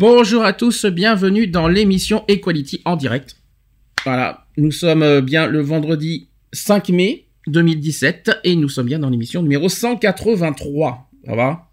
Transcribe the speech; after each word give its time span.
Bonjour 0.00 0.42
à 0.44 0.54
tous, 0.54 0.86
bienvenue 0.86 1.46
dans 1.46 1.68
l'émission 1.68 2.24
Equality 2.26 2.80
en 2.86 2.96
direct. 2.96 3.36
Voilà, 4.06 4.46
nous 4.56 4.72
sommes 4.72 5.02
euh, 5.02 5.20
bien 5.20 5.46
le 5.46 5.60
vendredi 5.60 6.30
5 6.54 6.88
mai 6.88 7.26
2017 7.48 8.30
et 8.44 8.56
nous 8.56 8.70
sommes 8.70 8.86
bien 8.86 8.98
dans 8.98 9.10
l'émission 9.10 9.42
numéro 9.42 9.68
183. 9.68 11.10
Ça 11.26 11.34
va? 11.34 11.66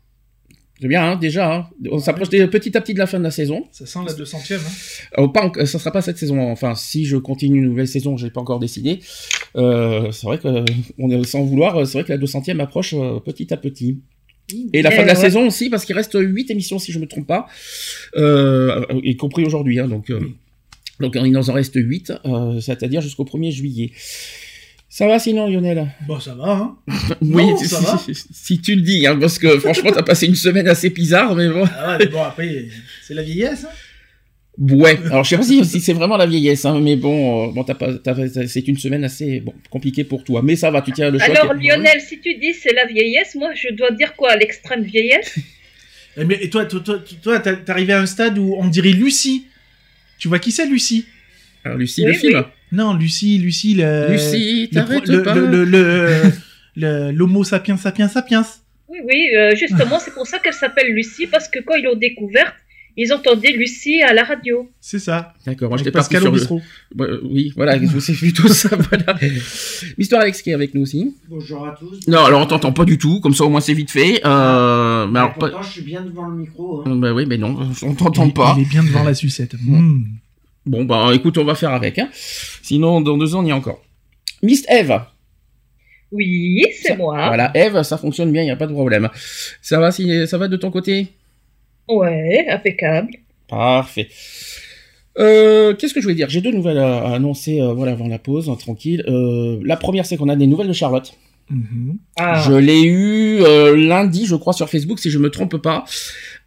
C'est 0.82 0.90
bien, 0.90 1.12
hein, 1.12 1.16
déjà. 1.16 1.56
hein. 1.56 1.68
On 1.90 2.00
s'approche 2.00 2.28
petit 2.30 2.76
à 2.76 2.82
petit 2.82 2.94
de 2.94 3.00
la 3.00 3.08
fin 3.08 3.18
de 3.18 3.24
la 3.24 3.32
saison. 3.32 3.64
Ça 3.72 3.86
sent 3.86 4.00
la 4.06 4.14
200 4.14 4.40
e 4.52 4.56
hein. 5.22 5.28
Pas 5.30 5.46
en- 5.46 5.66
ça 5.66 5.80
sera 5.80 5.92
pas 5.92 6.02
cette 6.02 6.18
saison. 6.18 6.52
Enfin, 6.52 6.76
si 6.76 7.06
je 7.06 7.16
continue 7.16 7.60
une 7.60 7.66
nouvelle 7.70 7.88
saison, 7.88 8.18
j'ai 8.18 8.30
pas 8.30 8.42
encore 8.42 8.60
décidé. 8.60 9.00
Euh, 9.56 10.12
c'est 10.12 10.28
vrai 10.28 10.38
que 10.38 10.66
on 11.00 11.10
est 11.10 11.24
sans 11.24 11.44
vouloir. 11.46 11.88
C'est 11.88 11.94
vrai 11.94 12.04
que 12.04 12.12
la 12.12 12.18
200e 12.18 12.60
approche 12.60 12.94
euh, 12.94 13.22
petit 13.22 13.54
à 13.54 13.58
petit. 13.58 14.02
Et 14.74 14.82
la 14.82 14.92
fin 14.92 15.02
de 15.02 15.08
la 15.08 15.14
ouais. 15.14 15.20
saison 15.20 15.48
aussi, 15.48 15.70
parce 15.70 15.84
qu'il 15.86 15.96
reste 15.96 16.18
8 16.20 16.52
émissions 16.52 16.80
si 16.80 16.92
je 16.92 17.00
me 17.00 17.06
trompe 17.08 17.28
pas, 17.28 17.48
euh, 18.16 18.84
y 19.04 19.16
compris 19.18 19.44
aujourd'hui. 19.46 19.80
Hein, 19.80 19.88
donc, 19.88 20.10
euh, 20.10 20.20
donc 21.00 21.16
il 21.16 21.32
nous 21.32 21.50
en 21.50 21.54
reste 21.54 21.76
8, 21.76 22.14
euh, 22.26 22.60
c'est-à-dire 22.62 23.02
jusqu'au 23.02 23.26
1er 23.26 23.52
juillet. 23.52 23.92
Ça 24.90 25.06
va 25.06 25.20
sinon, 25.20 25.48
Lionel? 25.50 25.88
Bon, 26.08 26.20
ça 26.20 26.34
va, 26.34 26.52
hein. 26.54 26.78
Oui, 27.22 27.46
Non, 27.48 27.58
si, 27.58 27.68
ça 27.68 27.80
va. 27.82 27.98
si- 27.98 28.16
si 28.32 28.62
tu 28.62 28.74
le 28.76 28.82
dis, 28.82 29.06
hein, 29.06 29.18
parce 29.20 29.38
que 29.38 29.60
franchement, 29.60 29.92
t'as 29.94 30.02
passé 30.02 30.26
une 30.28 30.36
semaine 30.36 30.68
assez 30.68 30.90
bizarre, 30.90 31.36
mais 31.36 31.50
bon. 31.50 31.66
Ah 31.78 31.90
ouais, 31.92 31.98
mais 32.00 32.08
bon, 32.08 32.24
après, 32.24 32.66
c'est 33.06 33.14
la 33.14 33.22
vieillesse, 33.22 33.66
hein. 33.66 33.74
Ouais, 34.60 34.98
alors 35.12 35.24
je 35.24 35.30
sais 35.30 35.38
pas 35.38 35.44
si, 35.44 35.64
si 35.66 35.80
c'est 35.80 35.94
vraiment 35.94 36.18
la 36.18 36.26
vieillesse, 36.26 36.66
hein, 36.66 36.80
mais 36.82 36.96
bon, 36.96 37.50
euh, 37.50 37.52
bon 37.52 37.64
t'as 37.64 37.76
pas, 37.76 37.94
t'as- 37.94 38.48
c'est 38.48 38.68
une 38.68 38.78
semaine 38.78 39.04
assez 39.04 39.40
bon, 39.40 39.54
compliquée 39.70 40.04
pour 40.04 40.24
toi, 40.24 40.42
mais 40.44 40.56
ça 40.56 40.72
va, 40.72 40.82
tu 40.82 40.92
tiens 40.92 41.12
le 41.12 41.20
choc. 41.20 41.30
Alors 41.30 41.54
Lionel, 41.54 42.02
si 42.02 42.20
tu 42.20 42.34
dis 42.36 42.56
c'est 42.56 42.74
la 42.74 42.86
vieillesse, 42.88 43.36
moi 43.36 43.54
je 43.54 43.72
dois 43.76 43.92
dire 43.92 44.16
quoi 44.16 44.36
L'extrême 44.36 44.84
vieillesse? 44.84 45.36
Eh, 46.20 46.26
Mais 46.26 46.40
et 46.42 46.50
toi, 46.50 46.66
toi, 46.66 46.82
toi, 47.22 47.40
t'es 47.40 47.70
arrivé 47.70 47.94
à 47.94 48.02
un 48.02 48.08
stade 48.08 48.40
où 48.40 48.56
on 48.58 48.68
dirait 48.68 48.90
Lucie. 48.90 49.46
Tu 50.18 50.28
vois 50.28 50.40
qui 50.40 50.52
c'est, 50.52 50.66
Lucie? 50.66 51.06
Alors, 51.64 51.78
Lucie, 51.78 52.02
Oui, 52.04 52.14
le 52.14 52.18
film. 52.18 52.38
oui. 52.40 52.44
Non, 52.72 52.96
Lucie, 52.96 53.38
Lucie, 53.38 53.76
le... 53.76 54.14
Lucie, 54.14 54.68
t'arrêtes 54.74 55.04
pro- 55.04 55.12
le, 55.14 55.22
pas. 55.22 55.36
le, 55.36 55.46
le, 55.46 55.64
le- 55.66 56.22
le- 56.76 57.12
l'homo 57.12 57.44
sapiens 57.44 57.78
sapiens 57.78 58.08
sapiens. 58.08 58.44
Oui, 58.88 58.98
oui, 59.06 59.28
euh, 59.36 59.56
justement, 59.56 60.00
c'est 60.00 60.16
pour 60.16 60.26
ça 60.26 60.40
qu'elle 60.40 60.56
s'appelle 60.56 60.92
Lucie, 60.92 61.28
parce 61.28 61.48
que 61.48 61.60
quand 61.60 61.76
ils 61.76 61.84
l'ont 61.84 61.96
découverte, 61.96 62.56
ils 62.98 63.14
entendaient 63.14 63.52
Lucie 63.52 64.02
à 64.02 64.12
la 64.14 64.24
radio. 64.24 64.70
C'est 64.82 65.00
ça. 65.00 65.34
D'accord, 65.46 65.70
moi 65.70 65.78
j'étais 65.78 65.92
parti 65.92 66.16
Pascal 66.16 66.38
sur 66.40 66.56
le... 66.96 67.04
Euh, 67.06 67.22
oui, 67.30 67.54
voilà, 67.56 67.78
c'est 68.00 68.14
plutôt 68.14 68.48
ça, 68.48 68.70
voilà. 68.90 69.16
Mister 69.98 70.16
Alex 70.18 70.42
qui 70.42 70.50
est 70.50 70.54
avec 70.54 70.74
nous 70.74 70.82
aussi. 70.82 71.16
Bonjour 71.30 71.68
à 71.68 71.76
tous. 71.78 72.08
Non, 72.08 72.26
alors 72.26 72.42
on 72.42 72.46
t'entend 72.48 72.74
pas 72.74 72.86
du 72.86 72.98
tout, 72.98 73.20
comme 73.22 73.34
ça 73.34 73.44
au 73.46 73.50
moins 73.50 73.62
c'est 73.62 73.74
vite 73.74 73.92
fait. 73.92 74.20
Euh, 74.26 75.08
mais 75.08 75.20
alors, 75.20 75.34
pourtant, 75.34 75.58
pas... 75.60 75.64
je 75.64 75.72
suis 75.72 75.82
bien 75.84 76.02
devant 76.02 76.28
le 76.28 76.38
micro. 76.38 76.82
hein. 76.82 76.92
Euh, 76.92 76.96
Bah 77.00 77.14
oui, 77.14 77.26
mais 77.28 77.38
non, 77.38 77.56
on 77.84 77.94
t'entend 77.94 78.30
pas. 78.32 78.56
Il 78.58 78.64
est 78.64 78.70
bien 78.70 78.84
devant 78.84 79.04
la 79.04 79.14
sucette. 79.14 79.54
Hmm. 79.62 80.02
Bon, 80.66 80.84
bah 80.84 81.12
écoute, 81.14 81.38
on 81.38 81.46
va 81.46 81.56
faire 81.56 81.72
avec. 81.72 81.98
Hein. 82.00 82.10
Sinon, 82.62 83.00
dans 83.02 83.18
deux 83.18 83.36
ans, 83.36 83.44
on 83.44 83.46
y 83.46 83.50
est 83.50 83.54
encore. 83.54 83.82
Miss 84.44 84.66
Eve. 84.70 85.00
Oui, 86.12 86.64
c'est 86.82 86.96
moi. 86.98 87.28
Voilà, 87.28 87.52
Eve, 87.54 87.84
ça 87.84 87.98
fonctionne 87.98 88.32
bien, 88.32 88.42
il 88.42 88.46
n'y 88.46 88.52
a 88.52 88.56
pas 88.56 88.68
de 88.68 88.74
problème. 88.74 89.10
Ça 89.62 89.80
va, 89.80 89.92
si, 89.92 90.26
ça 90.28 90.38
va 90.38 90.48
de 90.48 90.56
ton 90.58 90.72
côté? 90.72 91.08
Ouais, 91.90 92.46
impeccable. 92.50 93.12
Parfait. 93.48 94.10
Euh, 95.18 95.74
Qu'est-ce 95.76 95.94
que 95.94 96.00
je 96.00 96.06
voulais 96.06 96.16
dire? 96.16 96.30
J'ai 96.30 96.42
deux 96.42 96.52
nouvelles 96.52 96.78
à, 96.78 97.14
annoncer 97.14 97.62
euh, 97.62 97.74
voilà, 97.74 97.94
avant 97.94 98.08
la 98.08 98.20
pause, 98.20 98.50
hein, 98.50 98.56
tranquille. 98.56 99.04
Euh, 99.08 99.60
la 99.64 99.78
première, 99.78 100.06
c'est 100.06 100.18
qu'on 100.18 100.30
a 100.30 100.36
des 100.36 100.48
nouvelles 100.48 100.68
de 100.68 100.74
Charlotte. 100.74 101.14
Mhm. 101.50 101.98
Ah, 102.18 102.44
Je 102.46 102.54
l'ai 102.54 102.84
eu 102.84 103.42
euh, 103.42 103.76
lundi, 103.76 104.26
je 104.26 104.36
crois, 104.36 104.54
sur 104.54 104.70
Facebook, 104.70 105.00
si 105.00 105.10
je 105.10 105.18
me 105.18 105.30
trompe 105.30 105.58
pas. 105.58 105.86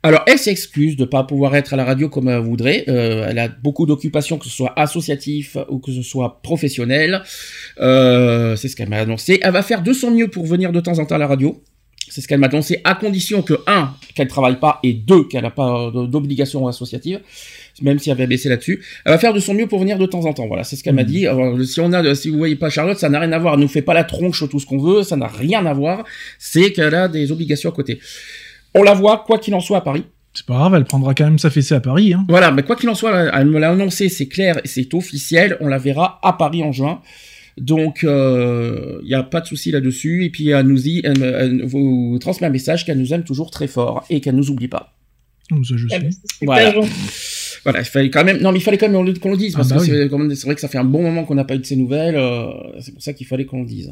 Alors, 0.02 0.22
elle 0.26 0.38
s'excuse 0.38 0.96
de 0.96 1.04
pas 1.04 1.24
pouvoir 1.24 1.54
être 1.56 1.74
à 1.74 1.76
la 1.76 1.84
radio 1.84 2.08
comme 2.08 2.28
elle 2.28 2.40
voudrait. 2.40 2.84
Euh, 2.88 3.26
elle 3.28 3.38
a 3.38 3.48
beaucoup 3.48 3.86
d'occupations, 3.86 4.38
que 4.38 4.44
ce 4.44 4.50
soit 4.50 4.72
associatif 4.78 5.56
ou 5.68 5.78
que 5.78 5.92
ce 5.92 6.02
soit 6.02 6.40
professionnel. 6.42 7.22
Euh, 7.80 8.56
c'est 8.56 8.68
ce 8.68 8.76
qu'elle 8.76 8.88
m'a 8.88 8.98
annoncé. 8.98 9.40
Elle 9.42 9.52
va 9.52 9.62
faire 9.62 9.82
de 9.82 9.92
son 9.92 10.10
mieux 10.10 10.28
pour 10.28 10.46
venir 10.46 10.72
de 10.72 10.80
temps 10.80 10.98
en 10.98 11.06
temps 11.06 11.16
à 11.16 11.18
la 11.18 11.26
radio. 11.26 11.62
C'est 12.10 12.21
ce 12.21 12.28
qu'elle 12.28 12.41
m'a 12.41 12.48
annoncé, 12.48 12.81
à 12.84 12.94
condition 12.97 13.41
que, 13.41 13.54
un, 13.66 13.94
qu'elle 14.15 14.28
travaille 14.28 14.59
pas, 14.59 14.81
et 14.82 14.93
deux, 14.93 15.25
qu'elle 15.25 15.43
n'a 15.44 15.50
pas 15.50 15.91
d'obligation 15.93 16.66
associative, 16.66 17.21
même 17.81 17.98
si 17.98 18.10
elle 18.10 18.19
va 18.19 18.26
baisser 18.26 18.48
là-dessus. 18.48 18.84
Elle 19.06 19.12
va 19.12 19.19
faire 19.19 19.32
de 19.32 19.38
son 19.38 19.54
mieux 19.54 19.66
pour 19.69 19.78
venir 19.78 19.97
de 19.97 20.06
temps 20.06 20.25
en 20.26 20.32
temps. 20.32 20.47
Voilà, 20.49 20.65
c'est 20.65 20.75
ce 20.76 20.82
qu'elle 20.82 20.94
m'a 20.94 21.03
Mhm. 21.04 21.09
dit. 21.09 21.26
Alors, 21.26 21.59
si 21.62 21.81
on 21.81 21.93
a, 21.93 22.15
si 22.15 22.28
vous 22.28 22.37
voyez 22.37 22.56
pas 22.56 22.69
Charlotte, 22.69 22.99
ça 22.99 23.09
n'a 23.09 23.20
rien 23.20 23.32
à 23.32 23.38
voir. 23.38 23.54
Elle 23.54 23.60
nous 23.60 23.69
fait 23.69 23.81
pas 23.81 23.94
la 23.94 24.04
tronche 24.04 24.43
tout 24.50 24.59
ce 24.60 24.66
qu'on 24.66 24.78
veut, 24.78 25.03
ça 25.04 25.16
n'a 25.16 25.28
rien 25.28 25.65
à 25.65 25.72
voir. 25.72 26.04
C'est 26.38 26.72
qu'elle 26.72 26.94
a 26.94 27.09
des 27.09 27.32
obligations 27.32 27.70
à 27.70 27.72
côté. 27.72 28.00
On 28.75 28.82
la 28.82 28.93
voit, 28.94 29.25
quoi 29.26 29.38
qu'il 29.38 29.54
en 29.54 29.60
soit, 29.60 29.78
à 29.78 29.81
Paris. 29.81 30.04
C'est 30.34 30.47
pas 30.47 30.54
grave, 30.54 30.75
elle 30.76 30.84
prendra 30.84 31.12
quand 31.15 31.25
même 31.25 31.38
sa 31.41 31.50
fessée 31.50 31.75
à 31.75 31.81
Paris. 31.81 32.12
Hein. 32.12 32.25
Voilà, 32.28 32.53
mais 32.53 32.62
quoi 32.62 32.76
qu'il 32.76 32.88
en 32.88 32.94
soit, 32.94 33.31
elle 33.34 33.47
me 33.47 33.59
l'a 33.59 33.70
annoncé, 33.70 34.09
c'est 34.09 34.26
clair, 34.28 34.60
c'est 34.65 34.93
officiel. 34.94 35.56
On 35.60 35.66
la 35.66 35.78
verra 35.78 36.20
à 36.22 36.32
Paris 36.34 36.62
en 36.62 36.70
juin. 36.70 37.00
Donc, 37.60 38.00
il 38.03 39.06
n'y 39.06 39.15
a 39.15 39.22
pas 39.22 39.41
de 39.41 39.47
souci 39.47 39.71
là-dessus. 39.71 40.25
Et 40.25 40.31
puis, 40.31 40.48
elle 40.48 40.66
nous 40.66 40.78
dit, 40.78 41.00
elle, 41.04 41.22
elle 41.22 41.62
vous 41.65 42.19
transmet 42.21 42.47
un 42.47 42.50
message 42.50 42.84
qu'elle 42.84 42.98
nous 42.98 43.12
aime 43.15 43.25
toujours 43.25 43.50
très 43.50 43.66
fort 43.69 44.04
et 44.10 44.21
qu'elle 44.21 44.34
nous 44.37 44.50
oublie 44.50 44.69
pas. 44.69 44.94
Ça, 45.50 45.56
je 45.76 45.87
eh 45.91 45.94
sais. 45.99 46.09
Voilà. 46.43 46.72
Voilà, 47.65 47.81
il 47.81 47.84
fallait 47.84 48.09
quand 48.09 48.25
même, 48.25 48.38
non, 48.41 48.53
mais 48.53 48.59
il 48.59 48.62
fallait 48.62 48.78
quand 48.78 48.87
même 48.88 48.97
qu'on 48.97 49.03
le- 49.03 49.12
qu'on 49.15 49.31
le 49.32 49.37
dise, 49.37 49.53
Ah 49.54 49.59
parce 49.59 49.69
bah 49.70 49.76
que 49.76 49.81
oui. 49.82 49.88
c'est 49.88 50.09
quand 50.09 50.16
même- 50.19 50.34
c'est 50.34 50.47
vrai 50.47 50.54
que 50.54 50.60
ça 50.60 50.69
fait 50.69 50.78
un 50.78 50.84
bon 50.84 51.03
moment 51.03 51.25
qu'on 51.25 51.34
n'a 51.34 51.44
pas 51.44 51.56
eu 51.56 51.59
de 51.59 51.66
ces 51.66 51.76
nouvelles, 51.76 52.16
euh, 52.16 52.47
c'est 52.81 52.93
pour 52.93 53.03
ça 53.03 53.12
qu'il 53.12 53.26
fallait 53.26 53.44
qu'on 53.44 53.60
le 53.62 53.66
dise. 53.66 53.91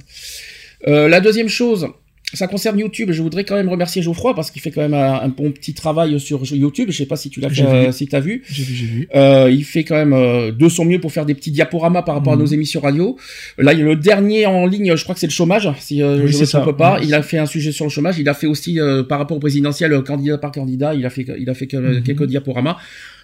Euh, 0.86 1.08
la 1.08 1.20
deuxième 1.20 1.48
chose, 1.48 1.88
ça 2.34 2.46
concerne 2.46 2.78
YouTube, 2.78 3.10
je 3.10 3.22
voudrais 3.22 3.44
quand 3.44 3.54
même 3.54 3.70
remercier 3.70 4.02
Geoffroy, 4.02 4.34
parce 4.34 4.50
qu'il 4.50 4.60
fait 4.60 4.70
quand 4.70 4.82
même 4.82 4.92
un, 4.92 5.14
un 5.22 5.28
bon 5.28 5.50
petit 5.50 5.72
travail 5.72 6.20
sur 6.20 6.44
YouTube, 6.54 6.88
je 6.90 6.96
sais 6.98 7.06
pas 7.06 7.16
si 7.16 7.30
tu 7.30 7.40
l'as 7.40 7.48
fait, 7.48 7.62
euh, 7.62 7.86
vu. 7.86 7.92
si 7.94 8.06
t'as 8.06 8.20
vu. 8.20 8.42
J'ai 8.50 8.62
vu, 8.64 8.74
j'ai 8.74 8.84
vu. 8.86 9.08
Euh, 9.14 9.50
il 9.50 9.64
fait 9.64 9.82
quand 9.84 9.94
même 9.94 10.12
euh, 10.12 10.52
de 10.52 10.68
son 10.68 10.84
mieux 10.84 11.00
pour 11.00 11.10
faire 11.10 11.24
des 11.24 11.34
petits 11.34 11.50
diaporamas 11.50 12.02
par 12.02 12.14
rapport 12.16 12.34
Mhm. 12.34 12.38
à 12.40 12.42
nos 12.42 12.46
émissions 12.48 12.80
radio. 12.80 13.16
Là, 13.56 13.72
il 13.72 13.78
y 13.78 13.82
a 13.82 13.84
le 13.86 13.96
dernier 13.96 14.44
en 14.46 14.66
ligne, 14.66 14.94
je 14.94 15.02
crois 15.02 15.14
que 15.14 15.20
c'est 15.20 15.26
le 15.26 15.32
chômage, 15.32 15.70
si 15.78 16.02
euh, 16.02 16.20
Oui, 16.22 16.28
je 16.30 16.36
ne 16.36 16.40
me 16.42 16.46
trompe 16.46 16.76
pas. 16.76 16.98
Oui, 17.00 17.06
il 17.08 17.14
a 17.14 17.22
fait 17.22 17.38
un 17.38 17.46
sujet 17.46 17.72
sur 17.72 17.86
le 17.86 17.90
chômage. 17.90 18.18
Il 18.18 18.28
a 18.28 18.34
fait 18.34 18.46
aussi 18.46 18.78
euh, 18.78 19.02
par 19.02 19.18
rapport 19.18 19.36
au 19.36 19.40
présidentiel, 19.40 19.92
euh, 19.94 20.02
candidat 20.02 20.36
par 20.38 20.52
candidat. 20.52 20.94
Il 20.94 21.06
a 21.06 21.10
fait, 21.10 21.26
il 21.38 21.48
a 21.48 21.54
fait 21.54 21.68
Mhm. 21.72 22.02
quelques 22.02 22.26
diaporamas. 22.26 22.76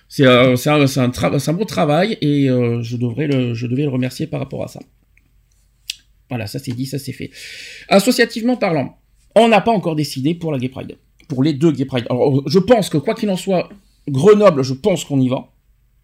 C'est 0.09 0.26
euh, 0.26 0.54
c'est 0.56 0.71
un, 0.71 0.86
c'est 0.86 1.00
un, 1.00 1.09
tra- 1.09 1.38
c'est 1.38 1.50
un 1.50 1.54
bon 1.54 1.65
travail 1.65 2.16
et 2.21 2.48
euh, 2.48 2.82
je 2.82 2.97
devrais 2.97 3.26
le, 3.26 3.53
je 3.54 3.66
devais 3.66 3.82
le 3.82 3.88
remercier 3.88 4.26
par 4.26 4.38
rapport 4.41 4.62
à 4.65 4.69
ça. 4.69 4.81
Voilà, 6.28 6.46
ça 6.46 6.58
c'est 6.58 6.72
dit, 6.72 6.86
ça 6.86 6.98
c'est 6.98 7.12
fait. 7.12 7.30
Associativement 7.88 8.56
parlant, 8.56 8.98
on 9.34 9.48
n'a 9.48 9.60
pas 9.60 9.72
encore 9.72 9.96
décidé 9.96 10.34
pour 10.34 10.52
la 10.52 10.58
Gay 10.58 10.68
Pride, 10.68 10.96
pour 11.28 11.42
les 11.42 11.52
deux 11.52 11.72
Gay 11.72 11.84
Pride. 11.84 12.06
Alors, 12.10 12.42
je 12.48 12.58
pense 12.58 12.88
que 12.88 12.98
quoi 12.98 13.14
qu'il 13.14 13.30
en 13.30 13.36
soit, 13.36 13.68
Grenoble, 14.08 14.62
je 14.62 14.74
pense 14.74 15.04
qu'on 15.04 15.20
y 15.20 15.28
va. 15.28 15.48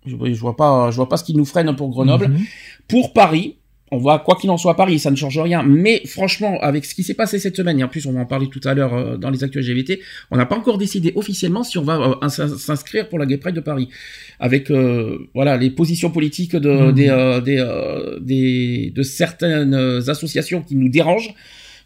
Je, 0.06 0.16
je 0.16 0.40
vois 0.40 0.56
pas, 0.56 0.90
je 0.90 0.96
vois 0.96 1.08
pas 1.08 1.16
ce 1.16 1.24
qui 1.24 1.34
nous 1.34 1.44
freine 1.44 1.74
pour 1.76 1.90
Grenoble. 1.90 2.28
Mhm. 2.28 2.44
Pour 2.88 3.12
Paris, 3.12 3.56
on 3.92 3.98
va 3.98 4.18
quoi 4.24 4.36
qu'il 4.36 4.50
en 4.50 4.56
soit 4.56 4.72
à 4.72 4.74
Paris, 4.74 4.98
ça 5.00 5.10
ne 5.10 5.16
change 5.16 5.36
rien. 5.38 5.62
Mais 5.64 6.02
franchement, 6.06 6.58
avec 6.60 6.84
ce 6.84 6.94
qui 6.94 7.02
s'est 7.02 7.14
passé 7.14 7.38
cette 7.40 7.56
semaine, 7.56 7.80
et 7.80 7.84
en 7.84 7.88
plus 7.88 8.06
on 8.06 8.12
va 8.12 8.20
en 8.20 8.24
parler 8.26 8.48
tout 8.48 8.60
à 8.64 8.72
l'heure 8.74 8.94
euh, 8.94 9.16
dans 9.16 9.30
les 9.30 9.42
actus 9.42 9.66
LGBT, 9.66 9.98
on 10.30 10.36
n'a 10.36 10.46
pas 10.46 10.56
encore 10.56 10.78
décidé 10.78 11.12
officiellement 11.16 11.64
si 11.64 11.76
on 11.78 11.82
va 11.82 11.96
euh, 11.96 12.14
ins- 12.22 12.28
s'inscrire 12.56 13.08
pour 13.08 13.18
la 13.18 13.26
Gay 13.26 13.36
Pride 13.38 13.56
de 13.56 13.60
Paris, 13.60 13.88
avec 14.38 14.70
euh, 14.70 15.18
voilà 15.34 15.56
les 15.56 15.70
positions 15.70 16.10
politiques 16.10 16.54
de 16.54 16.70
Mhm. 16.70 16.92
des, 16.92 17.08
euh, 17.08 17.40
des, 17.40 17.58
euh, 17.58 18.18
des- 18.20 18.92
de 18.94 19.02
certaines 19.02 19.74
associations 20.06 20.62
qui 20.62 20.76
nous 20.76 20.88
dérangent. 20.88 21.34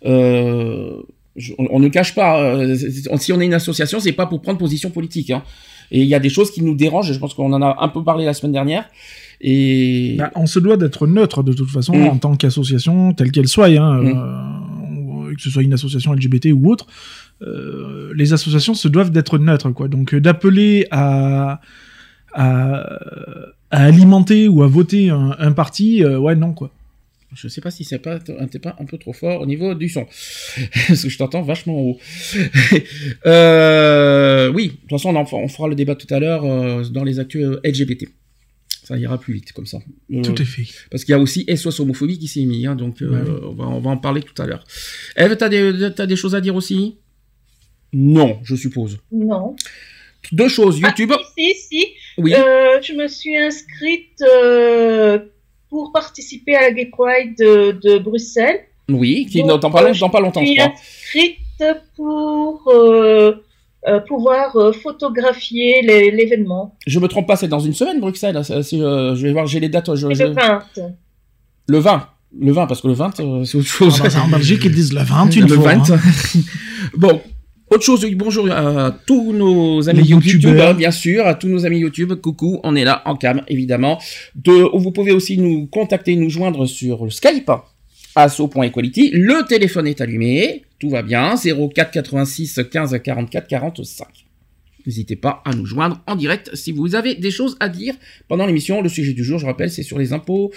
Euh, 0.04 1.00
je- 1.36 1.52
on, 1.58 1.66
on 1.70 1.78
ne 1.80 1.88
cache 1.88 2.14
pas, 2.14 2.42
euh, 2.42 2.76
si 3.16 3.32
on 3.32 3.40
est 3.40 3.46
une 3.46 3.54
association, 3.54 3.98
c'est 4.00 4.12
pas 4.12 4.26
pour 4.26 4.40
prendre 4.42 4.58
position 4.58 4.90
politique. 4.90 5.30
Hein. 5.30 5.42
Et 5.90 6.00
il 6.00 6.06
y 6.08 6.14
a 6.14 6.18
des 6.20 6.28
choses 6.30 6.50
qui 6.50 6.62
nous 6.62 6.74
dérangent. 6.74 7.12
Je 7.12 7.18
pense 7.18 7.34
qu'on 7.34 7.52
en 7.52 7.62
a 7.62 7.76
un 7.80 7.88
peu 7.88 8.02
parlé 8.04 8.24
la 8.24 8.34
semaine 8.34 8.52
dernière. 8.52 8.88
Et 9.46 10.16
Bah, 10.18 10.30
on 10.36 10.46
se 10.46 10.58
doit 10.58 10.78
d'être 10.78 11.06
neutre 11.06 11.42
de 11.42 11.52
toute 11.52 11.68
façon 11.70 11.94
Mm. 11.94 12.08
en 12.08 12.16
tant 12.16 12.34
qu'association, 12.34 13.12
telle 13.12 13.30
qu'elle 13.30 13.46
soit, 13.48 13.66
hein, 13.68 14.02
euh, 14.02 15.34
que 15.34 15.42
ce 15.42 15.50
soit 15.50 15.62
une 15.62 15.74
association 15.74 16.12
LGBT 16.14 16.46
ou 16.52 16.70
autre. 16.72 16.86
euh, 17.42 18.12
les 18.16 18.32
associations 18.32 18.74
se 18.74 18.88
doivent 18.88 19.10
d'être 19.10 19.36
neutres, 19.38 19.70
quoi. 19.72 19.88
Donc 19.88 20.14
euh, 20.14 20.20
d'appeler 20.20 20.86
à, 20.90 21.60
à 22.32 22.98
à 23.70 23.82
alimenter 23.84 24.46
ou 24.48 24.62
à 24.62 24.68
voter 24.68 25.10
un, 25.10 25.34
un 25.38 25.52
parti, 25.52 26.04
euh, 26.04 26.16
ouais 26.18 26.36
non 26.36 26.52
quoi. 26.52 26.70
Je 27.34 27.48
sais 27.48 27.60
pas 27.60 27.72
si 27.72 27.82
c'est 27.82 27.98
pas 27.98 28.20
pas 28.20 28.76
un 28.78 28.84
peu 28.84 28.96
trop 28.98 29.12
fort 29.12 29.40
au 29.40 29.46
niveau 29.46 29.74
du 29.74 29.88
son. 29.88 30.06
Parce 30.88 31.02
que 31.02 31.08
je 31.08 31.18
t'entends 31.18 31.42
vachement 31.42 31.74
haut. 31.76 31.98
euh, 33.26 34.52
oui, 34.54 34.66
de 34.68 34.72
toute 34.72 34.90
façon, 34.90 35.08
on, 35.10 35.16
en- 35.16 35.26
on 35.44 35.48
fera 35.48 35.68
le 35.68 35.74
débat 35.74 35.96
tout 35.96 36.12
à 36.14 36.20
l'heure 36.20 36.44
euh, 36.44 36.84
dans 36.84 37.02
les 37.04 37.18
actus 37.18 37.44
LGBT. 37.64 38.06
Ça 38.84 38.96
ira 38.98 39.18
plus 39.18 39.34
vite 39.34 39.52
comme 39.52 39.66
ça. 39.66 39.78
Euh, 40.12 40.22
Tout 40.22 40.40
est 40.40 40.44
fait. 40.44 40.64
Parce 40.90 41.04
qu'il 41.04 41.12
y 41.12 41.16
a 41.16 41.18
aussi 41.18 41.44
SOS 41.54 41.80
homophobie 41.80 42.18
qui 42.18 42.28
s'est 42.28 42.44
mis, 42.44 42.66
hein, 42.66 42.76
donc 42.76 43.00
euh, 43.02 43.08
Ouais. 43.10 43.30
on, 43.42 43.52
va, 43.54 43.64
on 43.64 43.80
va 43.80 43.90
en 43.90 43.96
parler 43.96 44.22
tout 44.22 44.40
à 44.40 44.46
l'heure. 44.46 44.62
Eve, 45.16 45.36
t'as 45.36 45.48
des, 45.48 45.90
t'as 45.96 46.06
des 46.06 46.16
choses 46.16 46.34
à 46.34 46.40
dire 46.40 46.54
aussi? 46.54 46.96
Non, 47.92 48.38
je 48.44 48.54
suppose. 48.56 48.98
Non. 49.10 49.56
Deux 50.32 50.48
choses, 50.48 50.78
YouTube. 50.78 51.12
Ah, 51.14 51.18
si, 51.36 51.54
si. 51.54 51.86
Oui. 52.18 52.34
Euh, 52.34 52.80
je 52.82 52.92
me 52.92 53.08
suis 53.08 53.36
inscrite 53.36 54.22
euh, 54.22 55.18
pour 55.70 55.92
participer 55.92 56.54
à 56.54 56.62
la 56.62 56.70
Gay 56.72 56.86
Pride 56.92 57.36
de, 57.38 57.72
de 57.72 57.98
Bruxelles. 57.98 58.60
Oui, 58.88 59.26
qui 59.30 59.42
dans 59.42 59.58
pas, 59.58 59.70
pas 59.70 60.20
longtemps, 60.20 60.40
je 60.40 60.46
je 60.46 60.50
suis 60.52 60.56
crois. 60.58 60.72
inscrite 60.72 61.38
pour 61.96 62.62
euh, 62.68 63.32
euh, 63.86 64.00
pouvoir 64.00 64.56
euh, 64.56 64.72
photographier 64.72 65.82
l'événement. 65.82 66.74
Je 66.86 66.98
me 66.98 67.08
trompe 67.08 67.26
pas, 67.26 67.36
c'est 67.36 67.48
dans 67.48 67.60
une 67.60 67.74
semaine, 67.74 68.00
Bruxelles. 68.00 68.36
euh, 68.36 69.14
je 69.14 69.22
vais 69.26 69.32
voir, 69.32 69.46
j'ai 69.46 69.60
les 69.60 69.68
dates. 69.68 69.94
je- 69.94 70.06
C'est 70.08 70.14
je- 70.14 70.24
le 70.24 70.32
20. 70.32 70.62
Le 71.68 71.78
20. 71.78 72.08
Le 72.40 72.52
20, 72.52 72.66
parce 72.66 72.80
que 72.80 72.88
le 72.88 72.94
20, 72.94 73.20
euh, 73.20 73.44
c'est 73.44 73.58
autre 73.58 73.66
chose. 73.68 74.00
Ah 74.04 74.08
bah, 74.08 74.22
en 74.24 74.28
Belgique, 74.28 74.62
ils 74.64 74.72
disent 74.72 74.92
le 74.92 75.02
20 75.02 75.30
une 75.36 75.46
le 75.46 75.54
fois. 75.54 75.74
20. 75.74 75.90
hein. 75.90 75.98
bon, 76.96 77.20
autre 77.70 77.82
chose, 77.84 78.04
bonjour 78.16 78.50
à 78.50 78.90
tous 79.06 79.32
nos 79.32 79.88
amis 79.88 80.02
YouTube, 80.04 80.42
youtubeurs. 80.42 80.74
bien 80.74 80.90
sûr, 80.90 81.26
à 81.26 81.34
tous 81.34 81.48
nos 81.48 81.64
amis 81.64 81.78
YouTube. 81.78 82.12
Coucou, 82.14 82.60
on 82.64 82.74
est 82.74 82.84
là 82.84 83.02
en 83.04 83.14
cam, 83.16 83.42
évidemment. 83.48 84.00
De, 84.34 84.68
vous 84.76 84.90
pouvez 84.90 85.12
aussi 85.12 85.38
nous 85.38 85.66
contacter, 85.68 86.16
nous 86.16 86.28
joindre 86.28 86.66
sur 86.66 87.10
Skype, 87.12 87.50
asso.equality. 88.16 89.10
Le 89.12 89.46
téléphone 89.46 89.86
est 89.86 90.00
allumé, 90.00 90.64
tout 90.78 90.90
va 90.90 91.02
bien, 91.02 91.34
04 91.36 91.90
86 91.90 92.60
15 92.70 92.98
44 93.02 93.46
45. 93.48 94.06
N'hésitez 94.86 95.16
pas 95.16 95.42
à 95.44 95.54
nous 95.54 95.64
joindre 95.64 96.02
en 96.06 96.14
direct 96.14 96.54
si 96.54 96.72
vous 96.72 96.94
avez 96.94 97.14
des 97.14 97.30
choses 97.30 97.56
à 97.60 97.68
dire 97.68 97.94
pendant 98.28 98.46
l'émission. 98.46 98.82
Le 98.82 98.88
sujet 98.88 99.14
du 99.14 99.24
jour, 99.24 99.38
je 99.38 99.46
rappelle, 99.46 99.70
c'est 99.70 99.82
sur 99.82 99.98
les 99.98 100.12
impôts, 100.12 100.52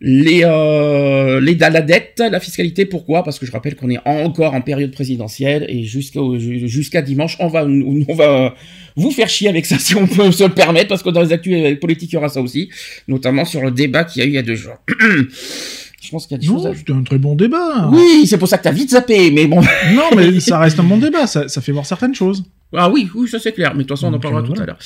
les, 0.00 0.44
euh, 0.44 1.40
les 1.40 1.56
la 1.56 1.82
dette, 1.82 2.20
la 2.20 2.40
fiscalité. 2.40 2.86
Pourquoi? 2.86 3.22
Parce 3.22 3.38
que 3.38 3.44
je 3.44 3.52
rappelle 3.52 3.76
qu'on 3.76 3.90
est 3.90 4.00
encore 4.06 4.54
en 4.54 4.62
période 4.62 4.92
présidentielle 4.92 5.66
et 5.68 5.84
jusqu'à 5.84 7.02
dimanche, 7.02 7.36
on 7.38 7.48
va 7.48 7.66
on 7.66 8.14
va 8.14 8.54
vous 8.96 9.10
faire 9.10 9.28
chier 9.28 9.48
avec 9.48 9.66
ça 9.66 9.78
si 9.78 9.94
on 9.94 10.06
peut 10.06 10.32
se 10.32 10.44
le 10.44 10.54
permettre, 10.54 10.88
parce 10.88 11.02
que 11.02 11.10
dans 11.10 11.20
les 11.20 11.32
actus 11.32 11.78
politiques, 11.78 12.12
il 12.12 12.14
y 12.14 12.18
aura 12.18 12.30
ça 12.30 12.40
aussi, 12.40 12.70
notamment 13.08 13.44
sur 13.44 13.60
le 13.60 13.70
débat 13.70 14.04
qu'il 14.04 14.22
y 14.22 14.24
a 14.24 14.26
eu 14.26 14.30
il 14.30 14.34
y 14.36 14.38
a 14.38 14.42
deux 14.42 14.54
jours. 14.54 14.76
je 16.00 16.10
pense 16.10 16.26
qu'il 16.26 16.34
y 16.34 16.38
a 16.38 16.38
des 16.40 16.46
choses. 16.46 16.64
Non, 16.64 16.70
À... 16.72 16.74
c'était 16.74 16.92
un 16.92 17.02
très 17.02 17.18
bon 17.18 17.34
débat. 17.34 17.88
Oui, 17.92 18.26
c'est 18.26 18.38
pour 18.38 18.48
ça 18.48 18.58
que 18.58 18.64
t'as 18.64 18.72
vite 18.72 18.90
zappé, 18.90 19.30
mais 19.30 19.46
bon. 19.46 19.60
Non, 19.94 20.16
mais 20.16 20.40
ça 20.40 20.58
reste 20.58 20.80
un 20.80 20.84
bon 20.84 20.96
débat. 21.06 21.26
Ça, 21.26 21.46
ça 21.48 21.60
fait 21.60 21.72
voir 21.72 21.84
certaines 21.86 22.14
choses. 22.14 22.42
Ah 22.74 22.88
oui, 22.90 23.08
oui, 23.14 23.28
ça 23.28 23.38
c'est 23.38 23.52
clair. 23.52 23.72
Mais 23.74 23.84
de 23.84 23.88
toute 23.88 23.96
façon, 23.98 24.08
on 24.12 24.16
en 24.16 24.20
parlera 24.20 24.40
euh, 24.42 24.44
tout 24.46 24.48
voilà. 24.54 24.62
à 24.62 24.66
l'heure. 24.66 24.78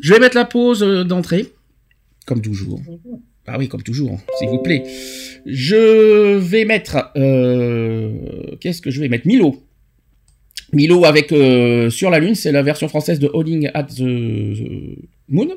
Je 0.00 0.12
vais 0.12 0.20
mettre 0.20 0.36
la 0.36 0.44
pause 0.44 0.82
euh, 0.82 1.04
d'entrée, 1.04 1.52
comme 2.26 2.40
toujours. 2.42 2.80
Ah 3.46 3.56
oui, 3.58 3.68
comme 3.68 3.82
toujours, 3.82 4.18
s'il 4.38 4.48
vous 4.48 4.58
plaît. 4.62 4.82
Je 5.46 6.36
vais 6.36 6.64
mettre. 6.64 7.10
euh, 7.16 8.56
Qu'est-ce 8.60 8.80
que 8.82 8.90
je 8.90 9.00
vais 9.00 9.08
mettre? 9.08 9.26
Milo. 9.26 9.62
Milo 10.72 11.04
avec 11.04 11.30
euh, 11.32 11.90
Sur 11.90 12.10
la 12.10 12.18
Lune, 12.18 12.34
c'est 12.34 12.50
la 12.52 12.62
version 12.62 12.88
française 12.88 13.18
de 13.18 13.30
Holding 13.32 13.70
at 13.74 13.84
the, 13.84 13.96
the 13.98 14.98
Moon. 15.28 15.48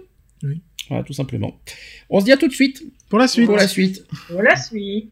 Oui. 0.43 0.61
Voilà, 0.89 1.03
tout 1.03 1.13
simplement. 1.13 1.57
On 2.09 2.19
se 2.19 2.25
dit 2.25 2.31
à 2.31 2.37
tout 2.37 2.47
de 2.47 2.53
suite 2.53 2.83
Pour 3.09 3.19
la 3.19 3.27
suite. 3.27 3.45
pour 3.47 3.55
la 3.57 3.67
suite. 3.67 4.05
On 4.33 4.41
la 4.41 4.55
suit. 4.55 5.09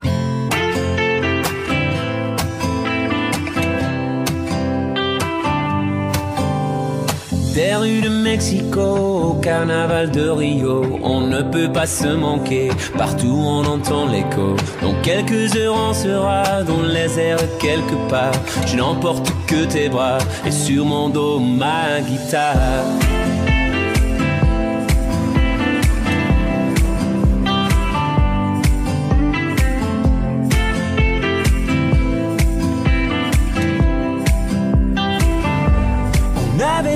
Des 7.53 7.73
rues 7.73 8.01
de 8.01 8.09
Mexico 8.09 8.81
au 8.81 9.33
carnaval 9.35 10.11
de 10.11 10.27
Rio, 10.27 10.99
on 11.01 11.21
ne 11.21 11.41
peut 11.41 11.71
pas 11.71 11.85
se 11.85 12.07
manquer. 12.07 12.67
Partout 12.97 13.27
on 13.33 13.63
entend 13.63 14.07
l'écho. 14.07 14.57
Dans 14.81 14.93
quelques 15.01 15.55
heures 15.55 15.75
on 15.89 15.93
sera 15.93 16.63
dans 16.63 16.81
les 16.81 17.17
airs 17.17 17.39
quelque 17.59 17.95
part. 18.09 18.33
Je 18.67 18.75
n'emporte 18.75 19.31
que 19.47 19.63
tes 19.65 19.87
bras 19.87 20.17
et 20.45 20.51
sur 20.51 20.83
mon 20.83 21.07
dos 21.07 21.39
ma 21.39 22.01
guitare. 22.01 22.83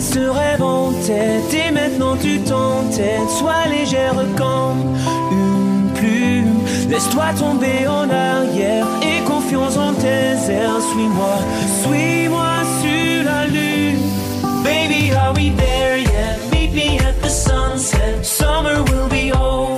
Ce 0.02 0.20
rêve 0.20 0.64
en 0.64 0.94
tête 1.06 1.54
et 1.54 1.72
maintenant 1.72 2.16
tu 2.16 2.40
t'entêtes. 2.40 3.30
Sois 3.38 3.68
légère 3.70 4.16
comme 4.38 4.96
une 5.30 5.92
plume. 5.94 6.90
Laisse-toi 6.90 7.34
tomber 7.38 7.86
en 7.86 8.10
arrière 8.10 8.88
et 9.02 9.22
confiance 9.26 9.78
en 9.78 9.94
tes 9.94 10.54
airs. 10.54 10.82
Suis-moi, 10.94 11.38
suis-moi 11.84 12.54
sur 12.82 13.24
la 13.26 13.46
lune. 13.48 14.00
Baby, 14.64 15.12
are 15.12 15.34
we 15.34 15.52
there 15.58 15.98
yet? 15.98 16.40
Meet 16.52 16.74
me 16.74 17.00
at 17.00 17.22
the 17.22 17.30
sunset. 17.30 18.24
Summer 18.24 18.82
will 18.84 19.10
be 19.10 19.34
over 19.34 19.69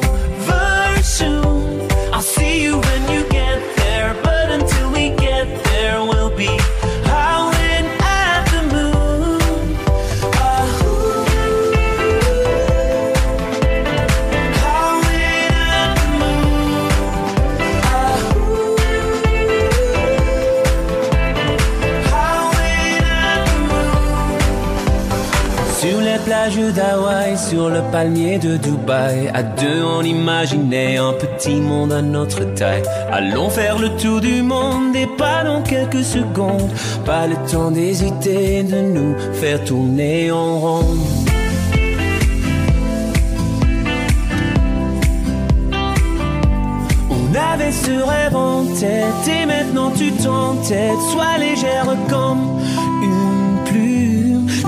d'Hawaï, 26.72 27.38
sur 27.38 27.70
le 27.70 27.82
palmier 27.92 28.38
de 28.38 28.58
Dubaï, 28.58 29.30
à 29.34 29.44
deux 29.44 29.84
on 29.84 30.02
imaginait 30.02 30.98
un 30.98 31.14
petit 31.14 31.60
monde 31.62 31.92
à 31.92 32.02
notre 32.02 32.44
taille. 32.54 32.84
Allons 33.12 33.50
faire 33.50 33.78
le 33.80 33.90
tour 33.98 34.22
du 34.22 34.42
monde 34.42 34.96
et 34.96 35.08
pas 35.08 35.44
dans 35.44 35.62
quelques 35.62 36.04
secondes. 36.04 36.72
Pas 37.06 37.28
le 37.28 37.36
temps 37.50 37.72
d'hésiter, 37.72 38.64
de 38.64 38.82
nous 38.82 39.16
faire 39.34 39.64
tourner 39.64 40.32
en 40.32 40.60
rond. 40.60 40.98
On 47.10 47.54
avait 47.54 47.72
ce 47.72 47.92
rêve 47.92 48.36
en 48.36 48.66
tête 48.66 49.28
et 49.28 49.46
maintenant 49.46 49.92
tu 49.92 50.12
t'entêtes. 50.12 51.02
Sois 51.12 51.38
légère 51.40 51.96
comme. 52.10 52.60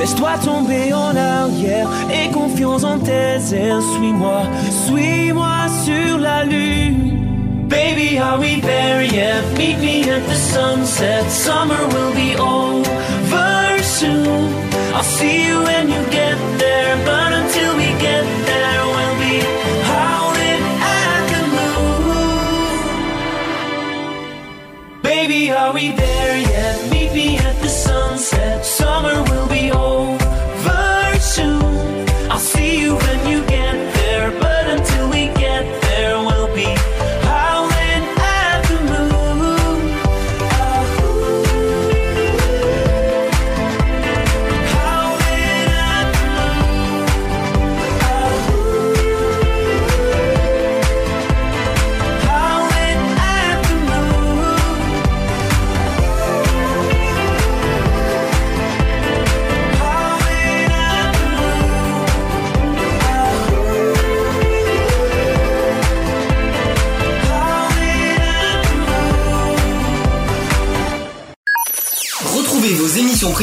Laisse-toi 0.03 0.37
tomber 0.43 0.91
en 0.91 1.15
arrière 1.15 1.87
et 2.11 2.29
confiance 2.29 2.83
en 2.83 2.99
tes 2.99 3.39
airs. 3.55 3.81
Suis-moi, 3.95 4.41
suis-moi 4.85 5.69
sur 5.85 6.17
la 6.17 6.43
lune. 6.43 7.69
Baby, 7.69 8.19
are 8.19 8.37
we 8.37 8.59
there 8.59 9.01
yet? 9.01 9.45
Meet 9.57 9.79
me 9.79 10.01
at 10.09 10.27
the 10.27 10.35
sunset. 10.35 11.31
Summer 11.31 11.87
will 11.93 12.13
be 12.13 12.35
over 12.35 13.79
soon. 13.81 14.51
I'll 14.93 15.03
see 15.03 15.45
you 15.47 15.63
when 15.63 15.87
you 15.87 16.03
get 16.11 16.37
there. 16.59 16.97
But 17.05 17.31
until 17.31 17.77
we 17.77 17.87
get 18.07 18.25
there, 18.49 18.85
we'll 18.85 19.17
be 19.23 19.39
howling 19.87 20.63
at 20.99 21.23
the 21.31 21.43
moon. 21.55 22.91
Baby, 25.01 25.49
are 25.51 25.71
we 25.73 25.93
there 25.93 26.37
yet? 26.39 26.91
Meet 26.91 27.13
me 27.13 27.37
at 27.37 27.52
sunset. 28.23 28.65
Summer 28.65 29.23
will 29.23 29.47
be 29.47 29.71
over 29.71 30.22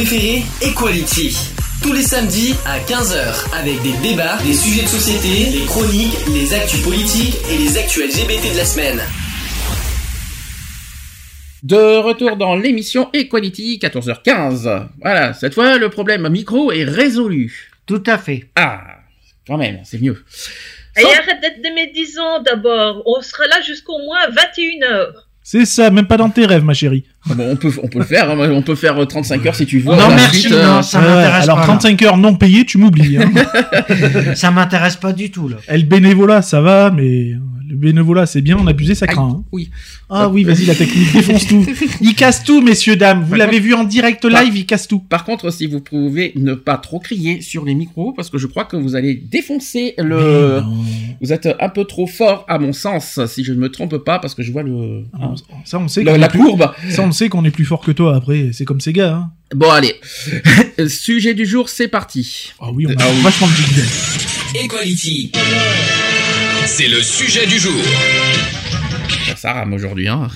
préférée, 0.00 0.45
Equality. 0.62 1.37
Tous 1.83 1.92
les 1.92 2.02
samedis 2.02 2.54
à 2.64 2.78
15h, 2.78 3.54
avec 3.54 3.83
des 3.83 3.92
débats, 3.99 4.38
des 4.42 4.54
sujets 4.54 4.85
de 4.85 4.88
société, 4.88 5.50
les 5.50 5.66
chroniques, 5.66 6.16
les 6.33 6.54
actus 6.54 6.80
politiques 6.80 7.37
et 7.50 7.59
les 7.59 7.76
actus 7.76 8.04
LGBT 8.07 8.54
de 8.54 8.57
la 8.57 8.64
semaine. 8.64 9.00
De 11.62 11.99
retour 11.99 12.38
dans 12.38 12.57
l'émission 12.57 13.11
Equality, 13.12 13.78
14h15. 13.78 14.88
Voilà, 15.02 15.35
cette 15.35 15.52
fois, 15.52 15.76
le 15.76 15.90
problème 15.90 16.26
micro 16.30 16.73
est 16.73 16.85
résolu. 16.85 17.71
Tout 17.85 18.02
à 18.07 18.16
fait. 18.16 18.49
Ah, 18.57 18.80
quand 19.47 19.59
même, 19.59 19.80
c'est 19.85 20.00
mieux. 20.00 20.25
Et 20.97 21.04
arrête 21.04 21.42
d'être 21.42 21.62
de 21.62 21.75
médisant 21.75 22.40
d'abord. 22.42 23.02
On 23.04 23.21
sera 23.21 23.47
là 23.49 23.61
jusqu'au 23.61 23.99
moins 23.99 24.30
21h. 24.30 25.12
C'est 25.42 25.66
ça, 25.66 25.90
même 25.90 26.07
pas 26.07 26.16
dans 26.16 26.30
tes 26.30 26.47
rêves, 26.47 26.64
ma 26.64 26.75
chérie. 26.75 27.04
Bon, 27.26 27.36
on 27.50 27.56
peut, 27.56 27.70
on 27.82 27.88
peut 27.88 27.98
le 27.98 28.04
faire, 28.04 28.30
hein, 28.30 28.50
on 28.50 28.62
peut 28.62 28.74
faire 28.74 28.96
euh, 28.98 29.04
35 29.04 29.44
heures 29.46 29.54
si 29.54 29.66
tu 29.66 29.78
veux. 29.80 29.84
Non, 29.86 29.92
Ensuite, 29.92 30.16
merci, 30.16 30.48
euh, 30.52 30.66
non, 30.66 30.82
ça 30.82 31.00
Ouais, 31.00 31.06
m'intéresse 31.06 31.42
alors 31.44 31.56
pas. 31.58 31.62
35 31.64 32.02
heures 32.02 32.16
non 32.16 32.34
payées, 32.34 32.64
tu 32.64 32.78
m'oublies. 32.78 33.18
Hein. 33.18 33.30
Ça 34.34 34.50
m'intéresse 34.50 34.96
pas 34.96 35.12
du 35.12 35.30
tout 35.30 35.48
là. 35.48 35.56
Et 35.68 35.76
le 35.78 35.84
bénévolat, 35.84 36.40
ça 36.42 36.60
va, 36.60 36.90
mais 36.90 37.32
le 37.68 37.76
bénévolat, 37.76 38.26
c'est 38.26 38.40
bien, 38.40 38.56
en 38.56 38.66
abuser, 38.66 38.94
ça 38.94 39.06
craint. 39.06 39.36
hein. 39.38 39.44
oui. 39.52 39.70
Ah 40.12 40.28
oui, 40.28 40.42
vas-y, 40.42 40.64
la 40.64 40.74
technique 40.74 41.12
défonce 41.12 41.46
tout. 41.46 41.64
Il 42.00 42.16
casse 42.16 42.42
tout, 42.42 42.60
messieurs, 42.60 42.96
dames. 42.96 43.22
Vous 43.22 43.36
l'avez 43.36 43.60
vu 43.60 43.74
en 43.74 43.84
direct 43.84 44.28
Par- 44.28 44.42
live, 44.42 44.56
il 44.56 44.66
casse 44.66 44.88
tout. 44.88 44.98
Par 44.98 45.22
contre, 45.24 45.50
si 45.52 45.68
vous 45.68 45.78
pouvez 45.78 46.32
ne 46.34 46.54
pas 46.54 46.78
trop 46.78 46.98
crier 46.98 47.40
sur 47.42 47.64
les 47.64 47.76
micros, 47.76 48.12
parce 48.12 48.28
que 48.28 48.36
je 48.36 48.48
crois 48.48 48.64
que 48.64 48.76
vous 48.76 48.96
allez 48.96 49.14
défoncer 49.14 49.94
le. 49.98 50.62
Vous 51.20 51.32
êtes 51.32 51.48
un 51.60 51.68
peu 51.68 51.84
trop 51.84 52.08
fort, 52.08 52.44
à 52.48 52.58
mon 52.58 52.72
sens, 52.72 53.20
si 53.26 53.44
je 53.44 53.52
ne 53.52 53.58
me 53.60 53.68
trompe 53.68 53.98
pas, 53.98 54.18
parce 54.18 54.34
que 54.34 54.42
je 54.42 54.50
vois 54.50 54.64
le. 54.64 55.04
Ah, 55.14 55.32
Ça, 55.64 55.78
on 55.78 55.86
sait 55.86 56.02
Le- 56.02 56.16
la 56.16 56.26
courbe. 56.28 56.72
Ça, 56.88 57.02
on 57.02 57.10
sait 57.12 57.29
qu'on 57.29 57.45
est 57.45 57.50
plus 57.50 57.64
fort 57.64 57.81
que 57.81 57.90
toi. 57.93 58.17
Après, 58.17 58.50
c'est 58.52 58.64
comme 58.64 58.81
ces 58.81 58.93
gars. 58.93 59.14
Hein. 59.14 59.31
Bon, 59.55 59.71
allez. 59.71 59.95
Sujet 60.88 61.35
du 61.35 61.45
jour, 61.47 61.69
c'est 61.69 61.88
parti. 61.88 62.52
Ah 62.61 62.71
oui, 62.73 62.87
on 62.88 62.90
a 62.90 62.95
Ah 63.00 63.07
oui. 63.12 63.23
vachement 63.23 63.47
de 63.49 63.52
jingle. 63.55 64.64
Equality. 64.64 65.33
C'est 66.67 66.88
le 66.88 67.02
sujet 67.02 67.47
du 67.47 67.59
jour. 67.59 67.81
Ça, 69.26 69.37
ça 69.37 69.52
rame 69.55 69.73
aujourd'hui, 69.73 70.09
hein. 70.09 70.29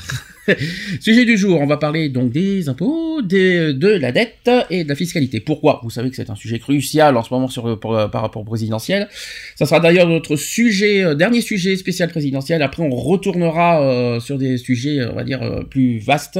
Sujet 1.00 1.24
du 1.24 1.36
jour, 1.38 1.60
on 1.60 1.66
va 1.66 1.76
parler 1.76 2.08
donc 2.08 2.30
des 2.30 2.68
impôts, 2.68 3.22
des- 3.22 3.72
de 3.74 3.88
la 3.88 4.12
dette 4.12 4.50
et 4.70 4.84
de 4.84 4.88
la 4.88 4.94
fiscalité. 4.94 5.40
Pourquoi? 5.40 5.80
Vous 5.82 5.90
savez 5.90 6.10
que 6.10 6.16
c'est 6.16 6.30
un 6.30 6.34
sujet 6.36 6.58
crucial 6.58 7.16
en 7.16 7.22
ce 7.22 7.32
moment 7.32 7.48
sur, 7.48 7.78
pour- 7.80 8.10
par 8.10 8.22
rapport 8.22 8.42
au 8.42 8.44
présidentiel. 8.44 9.08
Ça 9.56 9.66
sera 9.66 9.80
d'ailleurs 9.80 10.08
notre 10.08 10.36
sujet, 10.36 11.02
euh, 11.02 11.14
dernier 11.14 11.40
sujet 11.40 11.76
spécial 11.76 12.08
présidentiel. 12.10 12.62
Après, 12.62 12.82
on 12.82 12.90
retournera 12.90 13.82
euh, 13.82 14.20
sur 14.20 14.38
des 14.38 14.58
sujets, 14.58 15.00
euh, 15.00 15.12
on 15.12 15.14
va 15.14 15.24
dire, 15.24 15.42
euh, 15.42 15.62
plus 15.64 15.98
vastes. 15.98 16.38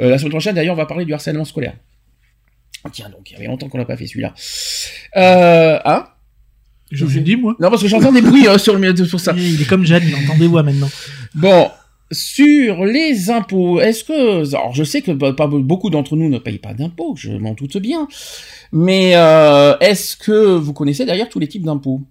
Euh, 0.00 0.10
la 0.10 0.18
semaine 0.18 0.30
prochaine, 0.30 0.54
d'ailleurs, 0.54 0.74
on 0.74 0.78
va 0.78 0.86
parler 0.86 1.04
du 1.04 1.12
harcèlement 1.14 1.44
scolaire. 1.44 1.74
Ah, 2.84 2.90
Tiens 2.92 3.08
donc, 3.08 3.30
il 3.30 3.34
y 3.34 3.36
avait 3.36 3.46
longtemps 3.46 3.68
qu'on 3.68 3.78
l'a 3.78 3.84
pas 3.84 3.96
fait 3.96 4.06
celui-là. 4.06 4.34
Euh, 5.16 5.78
hein? 5.84 6.06
J'en 6.92 7.08
ai 7.08 7.20
dit, 7.20 7.34
moi. 7.34 7.56
Non, 7.58 7.68
parce 7.70 7.82
que 7.82 7.88
j'entends 7.88 8.12
des 8.12 8.22
bruits 8.22 8.46
euh, 8.46 8.58
sur, 8.58 8.78
le, 8.78 8.94
sur 9.04 9.18
ça. 9.18 9.34
Il 9.36 9.60
est 9.60 9.64
comme 9.64 9.84
Jeanne, 9.84 10.04
il 10.06 10.14
entend 10.14 10.38
des 10.38 10.46
voix 10.46 10.62
maintenant. 10.62 10.88
Bon, 11.34 11.68
sur 12.12 12.84
les 12.84 13.30
impôts, 13.30 13.80
est-ce 13.80 14.04
que... 14.04 14.54
Alors, 14.54 14.74
je 14.74 14.84
sais 14.84 15.02
que 15.02 15.10
bah, 15.12 15.32
pas 15.32 15.46
beaucoup 15.46 15.90
d'entre 15.90 16.16
nous 16.16 16.28
ne 16.28 16.38
payent 16.38 16.58
pas 16.58 16.74
d'impôts, 16.74 17.14
je 17.16 17.32
m'en 17.32 17.54
doute 17.54 17.76
bien. 17.78 18.06
Mais 18.72 19.12
euh, 19.16 19.76
est-ce 19.80 20.16
que 20.16 20.56
vous 20.56 20.72
connaissez 20.72 21.04
d'ailleurs 21.04 21.28
tous 21.28 21.38
les 21.38 21.48
types 21.48 21.64
d'impôts? 21.64 22.02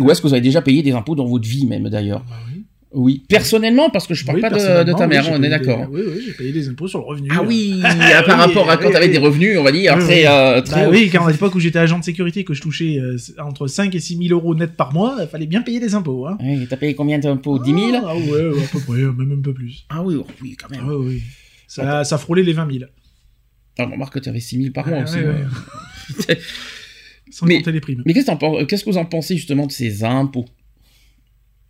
Ou 0.00 0.10
est-ce 0.10 0.22
que 0.22 0.26
vous 0.28 0.34
avez 0.34 0.40
déjà 0.40 0.62
payé 0.62 0.82
des 0.82 0.92
impôts 0.92 1.14
dans 1.14 1.26
votre 1.26 1.48
vie 1.48 1.66
même 1.66 1.88
d'ailleurs? 1.88 2.24
Bah 2.28 2.36
oui. 2.48 2.59
Oui, 2.92 3.22
personnellement, 3.28 3.88
parce 3.88 4.08
que 4.08 4.14
je 4.14 4.24
parle 4.24 4.36
Oui, 4.38 4.42
pas 4.42 4.50
de, 4.50 4.82
de 4.84 4.92
ta 4.92 5.04
oui, 5.04 5.08
mère, 5.10 5.22
j'ai 5.22 5.30
on 5.30 5.42
est 5.44 5.48
d'accord. 5.48 5.86
Oui, 5.92 6.00
oui, 6.04 6.22
j'ai 6.26 6.32
payé 6.32 6.50
des 6.50 6.68
impôts 6.68 6.88
sur 6.88 6.98
le 6.98 7.04
revenu. 7.04 7.28
Ah 7.30 7.40
oui, 7.40 7.80
Ah 7.84 8.22
par 8.26 8.36
oui, 8.36 8.42
rapport 8.46 8.68
à 8.68 8.76
quand 8.78 8.86
oui, 8.86 8.90
tu 8.90 8.96
avais 8.96 9.06
oui. 9.06 9.12
des 9.12 9.18
revenus, 9.18 9.58
on 9.58 9.62
va 9.62 9.70
dire, 9.70 9.94
Oui, 9.96 10.02
très, 10.02 10.20
oui. 10.22 10.26
euh, 10.26 10.60
très 10.60 10.84
Bah 10.86 10.90
oui, 10.90 11.08
quand 11.12 11.24
à 11.24 11.30
l'époque 11.30 11.54
où 11.54 11.60
j'étais 11.60 11.78
agent 11.78 12.00
de 12.00 12.04
sécurité, 12.04 12.42
que 12.42 12.52
je 12.52 12.60
touchais 12.60 12.98
euh, 12.98 13.16
entre 13.38 13.68
5 13.68 13.94
et 13.94 14.00
6 14.00 14.16
000 14.28 14.28
euros 14.36 14.56
net 14.56 14.72
par 14.76 14.92
mois, 14.92 15.16
il 15.20 15.28
fallait 15.28 15.46
bien 15.46 15.62
payer 15.62 15.78
des 15.78 15.94
impôts. 15.94 16.26
Hein. 16.26 16.36
Oui, 16.42 16.66
t'as 16.68 16.76
payé 16.76 16.94
combien 16.96 17.20
d'impôts? 17.20 17.60
10 17.60 17.70
000 17.70 17.82
Ah 18.04 18.16
ouais, 18.16 18.22
ouais, 18.48 18.64
à 18.64 18.66
peu 18.72 18.80
près, 18.80 18.98
même 19.02 19.36
un 19.38 19.40
peu 19.42 19.54
plus. 19.54 19.84
Ah 19.88 20.02
oui, 20.02 20.16
oh, 20.18 20.26
oui, 20.42 20.56
quand 20.60 20.66
Ah 20.72 20.76
même. 20.76 20.88
ouais, 20.88 20.96
oui. 20.96 21.22
Ça, 21.68 22.02
ça 22.02 22.18
frôlait 22.18 22.42
les 22.42 22.54
20 22.54 22.72
000. 22.72 22.84
Ah, 23.78 23.84
remarque 23.84 24.14
que 24.14 24.18
tu 24.18 24.28
avais 24.28 24.40
6 24.40 24.56
000 24.62 24.72
par 24.72 24.88
mois 24.88 24.98
Ouais, 24.98 25.04
aussi. 25.04 26.34
Sans 27.30 27.46
Mais- 27.46 27.58
compter 27.58 27.70
les 27.72 27.80
primes. 27.80 28.02
Mais 28.04 28.14
qu'est-ce 28.14 28.64
qu'est-ce 28.64 28.84
que 28.84 28.90
vous 28.90 28.98
en 28.98 29.04
pensez 29.04 29.36
justement 29.36 29.66
de 29.66 29.72
ces 29.72 30.02
impôts? 30.02 30.46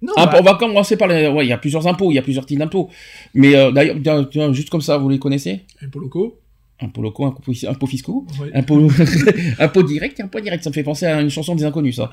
Non, 0.02 0.12
Ah, 0.16 0.26
bah, 0.26 0.38
On 0.40 0.42
va 0.42 0.54
commencer 0.54 0.96
par 0.96 1.08
les. 1.08 1.28
Ouais, 1.28 1.44
il 1.44 1.48
y 1.48 1.52
a 1.52 1.58
plusieurs 1.58 1.86
impôts, 1.86 2.10
il 2.10 2.14
y 2.14 2.18
a 2.18 2.22
plusieurs 2.22 2.46
types 2.46 2.58
d'impôts. 2.58 2.88
Mais 3.34 3.54
euh, 3.54 3.70
d'ailleurs, 3.70 4.54
juste 4.54 4.70
comme 4.70 4.80
ça, 4.80 4.96
vous 4.98 5.08
les 5.10 5.18
connaissez? 5.18 5.60
Impôts 5.82 6.00
locaux. 6.00 6.40
Impôts 6.82 7.02
locaux, 7.02 7.26
impôts, 7.26 7.52
impôts 7.68 7.86
fiscaux, 7.86 8.26
ouais. 8.40 8.50
impôts, 8.54 8.90
impôts 9.58 9.82
directs 9.82 10.18
et 10.18 10.22
impôts 10.22 10.40
directs. 10.40 10.64
Ça 10.64 10.70
me 10.70 10.74
fait 10.74 10.82
penser 10.82 11.04
à 11.04 11.20
une 11.20 11.28
chanson 11.28 11.54
des 11.54 11.64
inconnus, 11.64 11.96
ça. 11.96 12.10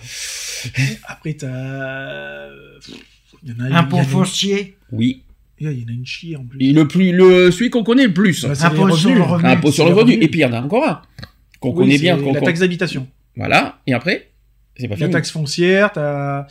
Après, 1.07 1.33
t'as. 1.35 2.47
Il 3.43 3.49
y 3.49 3.53
en 3.53 3.63
a, 3.63 3.67
il 3.67 3.71
y 3.71 3.73
en 3.73 3.77
Impôt 3.77 3.97
a- 3.99 4.03
foncier. 4.03 4.75
Oui. 4.91 5.23
Il 5.59 5.71
y 5.71 5.83
en 5.85 5.87
a 5.87 5.91
une 5.91 6.05
chier 6.05 6.35
en 6.35 6.43
plus. 6.45 6.59
Et 6.61 6.73
le 6.73 6.87
plus, 6.87 7.11
le 7.13 7.49
celui 7.51 7.69
qu'on 7.69 7.83
connaît 7.83 8.05
le 8.07 8.13
plus. 8.13 8.43
Bah, 8.45 8.53
c'est 8.55 8.65
Impôt 8.65 8.91
sur 8.95 9.15
le 9.15 9.21
revenu. 9.21 9.47
impôt 9.49 9.71
sur 9.71 9.87
le 9.87 9.93
revenu. 9.93 10.13
Et 10.21 10.27
puis 10.27 10.41
il 10.41 10.43
y 10.43 10.45
en 10.45 10.53
a 10.53 10.61
encore 10.61 10.85
un 10.87 11.01
qu'on 11.61 11.69
Oui, 11.71 11.75
connaît 11.85 11.97
bien. 11.97 12.17
qu'on- 12.17 12.33
La 12.33 12.41
taxe 12.41 12.59
d'habitation. 12.59 13.07
Voilà. 13.37 13.79
Et 13.87 13.93
après, 13.93 14.29
c'est 14.75 14.87
pas 14.87 14.95
La 14.95 14.97
fini. 14.97 15.11
taxe 15.11 15.31
foncière, 15.31 15.91
t'as. 15.93 16.45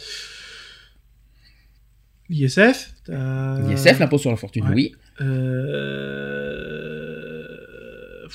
L'ISF, 2.28 2.92
t'as. 3.04 3.60
L'ISF, 3.68 3.98
l'impôt 3.98 4.18
sur 4.18 4.30
la 4.30 4.36
fortune, 4.36 4.64
Ouais. 4.64 4.74
oui. 4.74 4.92
Euh... 6.56 7.46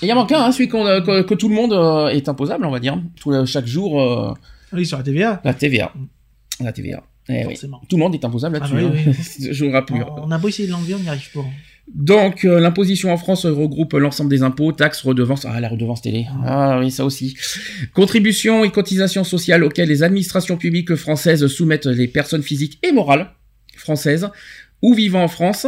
Il 0.02 0.08
y 0.08 0.12
en 0.12 0.16
manque 0.16 0.32
un, 0.32 0.42
hein, 0.46 0.52
celui 0.52 0.70
euh, 0.74 1.02
que, 1.02 1.22
que 1.24 1.34
tout 1.34 1.50
le 1.50 1.56
monde 1.56 1.74
euh, 1.74 2.08
est 2.08 2.28
imposable, 2.30 2.66
on 2.66 2.72
va 2.72 2.80
dire. 2.80 3.00
Tout, 3.20 3.32
euh, 3.32 3.46
chaque 3.46 3.68
jour, 3.68 4.02
euh, 4.02 4.34
Oui, 4.74 4.86
sur 4.86 4.98
la 4.98 5.04
TVA. 5.04 5.42
la 5.44 5.54
TVA. 5.54 5.94
La 6.60 6.72
TVA. 6.72 7.04
Eh 7.30 7.46
oui. 7.46 7.56
Tout 7.88 7.98
le 7.98 8.04
monde 8.04 8.16
est 8.16 8.26
imposable 8.26 8.58
Ah 8.62 8.68
là-dessus. 8.68 8.84
bah 8.88 8.92
oui, 8.94 9.12
hein. 9.12 9.48
Je 9.52 9.66
vous 9.66 9.72
rappelle. 9.72 10.04
On, 10.18 10.28
on 10.28 10.32
a 10.32 10.38
beau 10.38 10.48
essayer 10.48 10.68
de 10.68 10.74
l'enlever, 10.74 10.96
on 10.96 11.00
n'y 11.00 11.10
arrive 11.10 11.32
pas. 11.34 11.44
Donc, 11.94 12.46
euh, 12.46 12.60
l'imposition 12.60 13.12
en 13.12 13.18
France 13.18 13.46
regroupe 13.46 13.94
l'ensemble 13.94 14.30
des 14.30 14.44
impôts, 14.44 14.72
taxes, 14.72 15.02
redevances. 15.02 15.46
Ah, 15.46 15.60
la 15.60 15.68
redevance 15.68 16.02
télé. 16.02 16.26
Ah 16.46 16.80
oui, 16.80 16.90
ça 16.90 17.04
aussi. 17.06 17.36
Contributions 17.94 18.64
et 18.64 18.72
cotisations 18.72 19.24
sociales 19.26 19.64
auxquelles 19.64 19.90
les 19.90 20.02
administrations 20.04 20.58
publiques 20.58 20.96
françaises 20.96 21.46
soumettent 21.48 21.86
les 21.88 22.08
personnes 22.08 22.44
physiques 22.44 22.80
et 22.82 22.92
morales 22.94 23.30
françaises 23.82 24.30
ou 24.82 24.94
vivant 24.94 25.24
en 25.24 25.28
France. 25.28 25.68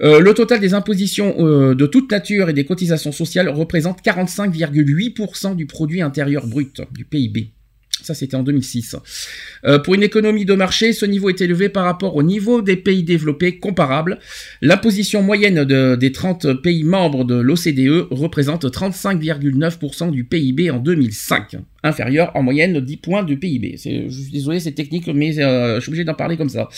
Euh, 0.00 0.20
le 0.20 0.34
total 0.34 0.60
des 0.60 0.74
impositions 0.74 1.34
euh, 1.38 1.74
de 1.74 1.86
toute 1.86 2.10
nature 2.10 2.48
et 2.48 2.52
des 2.52 2.64
cotisations 2.64 3.12
sociales 3.12 3.48
représente 3.48 4.02
45,8% 4.02 5.56
du 5.56 5.66
produit 5.66 6.02
intérieur 6.02 6.46
brut, 6.46 6.82
du 6.92 7.04
PIB. 7.04 7.52
Ça, 8.02 8.14
c'était 8.14 8.36
en 8.36 8.42
2006. 8.42 8.96
Euh, 9.64 9.78
pour 9.78 9.94
une 9.94 10.02
économie 10.02 10.44
de 10.44 10.54
marché, 10.54 10.92
ce 10.92 11.04
niveau 11.06 11.28
est 11.28 11.40
élevé 11.40 11.68
par 11.68 11.84
rapport 11.84 12.16
au 12.16 12.22
niveau 12.22 12.62
des 12.62 12.76
pays 12.76 13.02
développés 13.02 13.58
comparables. 13.58 14.18
L'imposition 14.62 15.22
moyenne 15.22 15.64
de- 15.64 15.96
des 15.96 16.12
30 16.12 16.54
pays 16.62 16.84
membres 16.84 17.24
de 17.24 17.34
l'OCDE 17.34 18.06
représente 18.10 18.70
35,9% 18.70 20.10
du 20.10 20.24
PIB 20.24 20.70
en 20.70 20.78
2005, 20.78 21.56
inférieur 21.82 22.30
en 22.34 22.42
moyenne 22.42 22.72
de 22.74 22.80
10 22.80 22.96
points 22.96 23.22
du 23.22 23.38
PIB. 23.38 23.74
Je 23.76 24.08
suis 24.08 24.32
désolé, 24.32 24.60
c'est 24.60 24.72
technique, 24.72 25.06
mais 25.08 25.38
euh, 25.38 25.76
je 25.76 25.80
suis 25.80 25.90
obligé 25.90 26.04
d'en 26.04 26.14
parler 26.14 26.36
comme 26.36 26.48
ça. 26.48 26.68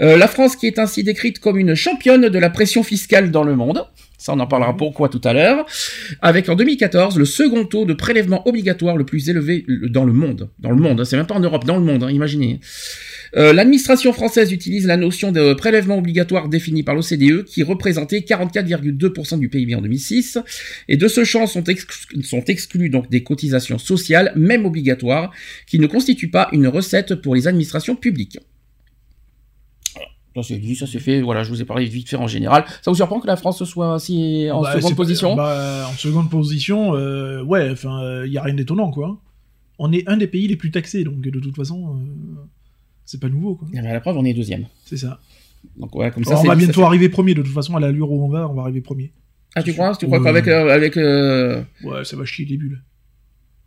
Euh, 0.00 0.16
la 0.16 0.28
France 0.28 0.56
qui 0.56 0.66
est 0.66 0.78
ainsi 0.78 1.02
décrite 1.04 1.38
comme 1.38 1.58
une 1.58 1.74
championne 1.74 2.28
de 2.28 2.38
la 2.38 2.50
pression 2.50 2.82
fiscale 2.82 3.30
dans 3.30 3.44
le 3.44 3.56
monde. 3.56 3.84
Ça, 4.22 4.34
on 4.34 4.38
en 4.38 4.46
parlera 4.46 4.76
pourquoi 4.76 5.08
tout 5.08 5.20
à 5.24 5.32
l'heure. 5.32 5.66
Avec 6.20 6.48
en 6.48 6.54
2014 6.54 7.18
le 7.18 7.24
second 7.24 7.64
taux 7.64 7.84
de 7.84 7.92
prélèvement 7.92 8.46
obligatoire 8.46 8.96
le 8.96 9.04
plus 9.04 9.28
élevé 9.28 9.66
dans 9.90 10.04
le 10.04 10.12
monde. 10.12 10.48
Dans 10.60 10.70
le 10.70 10.76
monde, 10.76 11.00
hein, 11.00 11.04
c'est 11.04 11.16
même 11.16 11.26
pas 11.26 11.34
en 11.34 11.40
Europe, 11.40 11.64
dans 11.64 11.76
le 11.76 11.82
monde, 11.84 12.04
hein, 12.04 12.10
imaginez. 12.10 12.60
Euh, 13.36 13.52
L'administration 13.52 14.12
française 14.12 14.52
utilise 14.52 14.86
la 14.86 14.96
notion 14.96 15.32
de 15.32 15.54
prélèvement 15.54 15.98
obligatoire 15.98 16.48
définie 16.48 16.84
par 16.84 16.94
l'OCDE 16.94 17.44
qui 17.46 17.64
représentait 17.64 18.20
44,2% 18.20 19.38
du 19.40 19.48
PIB 19.48 19.74
en 19.74 19.80
2006 19.82 20.38
et 20.88 20.96
de 20.96 21.08
ce 21.08 21.24
champ 21.24 21.48
sont, 21.48 21.64
exclus- 21.64 22.22
sont 22.22 22.44
exclus 22.44 22.90
donc 22.90 23.10
des 23.10 23.24
cotisations 23.24 23.78
sociales, 23.78 24.32
même 24.36 24.66
obligatoires, 24.66 25.32
qui 25.66 25.80
ne 25.80 25.86
constituent 25.88 26.30
pas 26.30 26.48
une 26.52 26.68
recette 26.68 27.16
pour 27.16 27.34
les 27.34 27.48
administrations 27.48 27.96
publiques. 27.96 28.38
Ça 30.34 30.42
c'est 30.42 30.56
dit, 30.58 30.74
ça 30.76 30.86
c'est 30.86 30.98
fait, 30.98 31.20
voilà, 31.20 31.42
je 31.42 31.50
vous 31.50 31.60
ai 31.60 31.64
parlé 31.64 31.84
vite 31.84 32.08
fait 32.08 32.16
en 32.16 32.26
général. 32.26 32.64
Ça 32.80 32.90
vous 32.90 32.94
surprend 32.94 33.20
que 33.20 33.26
la 33.26 33.36
France 33.36 33.62
soit 33.64 33.98
si 33.98 34.48
en 34.50 34.62
Bah, 34.62 34.72
seconde 34.80 34.96
position? 34.96 35.36
bah, 35.36 35.86
En 35.88 35.92
seconde 35.92 36.30
position, 36.30 36.94
euh, 36.94 37.42
ouais, 37.42 37.70
enfin, 37.70 38.24
il 38.24 38.32
y 38.32 38.38
a 38.38 38.42
rien 38.42 38.54
d'étonnant, 38.54 38.90
quoi. 38.90 39.18
On 39.78 39.92
est 39.92 40.08
un 40.08 40.16
des 40.16 40.26
pays 40.26 40.48
les 40.48 40.56
plus 40.56 40.70
taxés, 40.70 41.04
donc 41.04 41.20
de 41.20 41.38
toute 41.38 41.56
façon, 41.56 41.96
euh, 41.96 42.40
c'est 43.04 43.20
pas 43.20 43.28
nouveau, 43.28 43.56
quoi. 43.56 43.68
Mais 43.72 43.80
à 43.80 43.92
la 43.92 44.00
preuve, 44.00 44.16
on 44.16 44.24
est 44.24 44.32
deuxième. 44.34 44.66
C'est 44.84 44.96
ça. 44.96 45.18
Donc 45.76 45.94
ouais, 45.94 46.10
comme 46.10 46.24
ça, 46.24 46.38
on 46.38 46.42
va 46.44 46.50
ça 46.50 46.54
bientôt 46.56 46.82
arriver 46.84 47.08
premier, 47.08 47.34
de 47.34 47.42
toute 47.42 47.52
façon, 47.52 47.76
à 47.76 47.80
l'allure 47.80 48.10
où 48.10 48.24
on 48.24 48.28
va, 48.28 48.48
on 48.48 48.54
va 48.54 48.62
arriver 48.62 48.80
premier. 48.80 49.12
Ah, 49.54 49.62
tu 49.62 49.72
crois 49.74 49.94
Tu 49.96 50.06
crois 50.06 50.22
qu'avec 50.22 50.48
euh, 50.48 50.68
avec 50.70 50.96
euh, 50.96 51.62
Ouais, 51.84 52.04
ça 52.04 52.16
va 52.16 52.24
chier 52.24 52.46
les 52.46 52.56
bulles. 52.56 52.82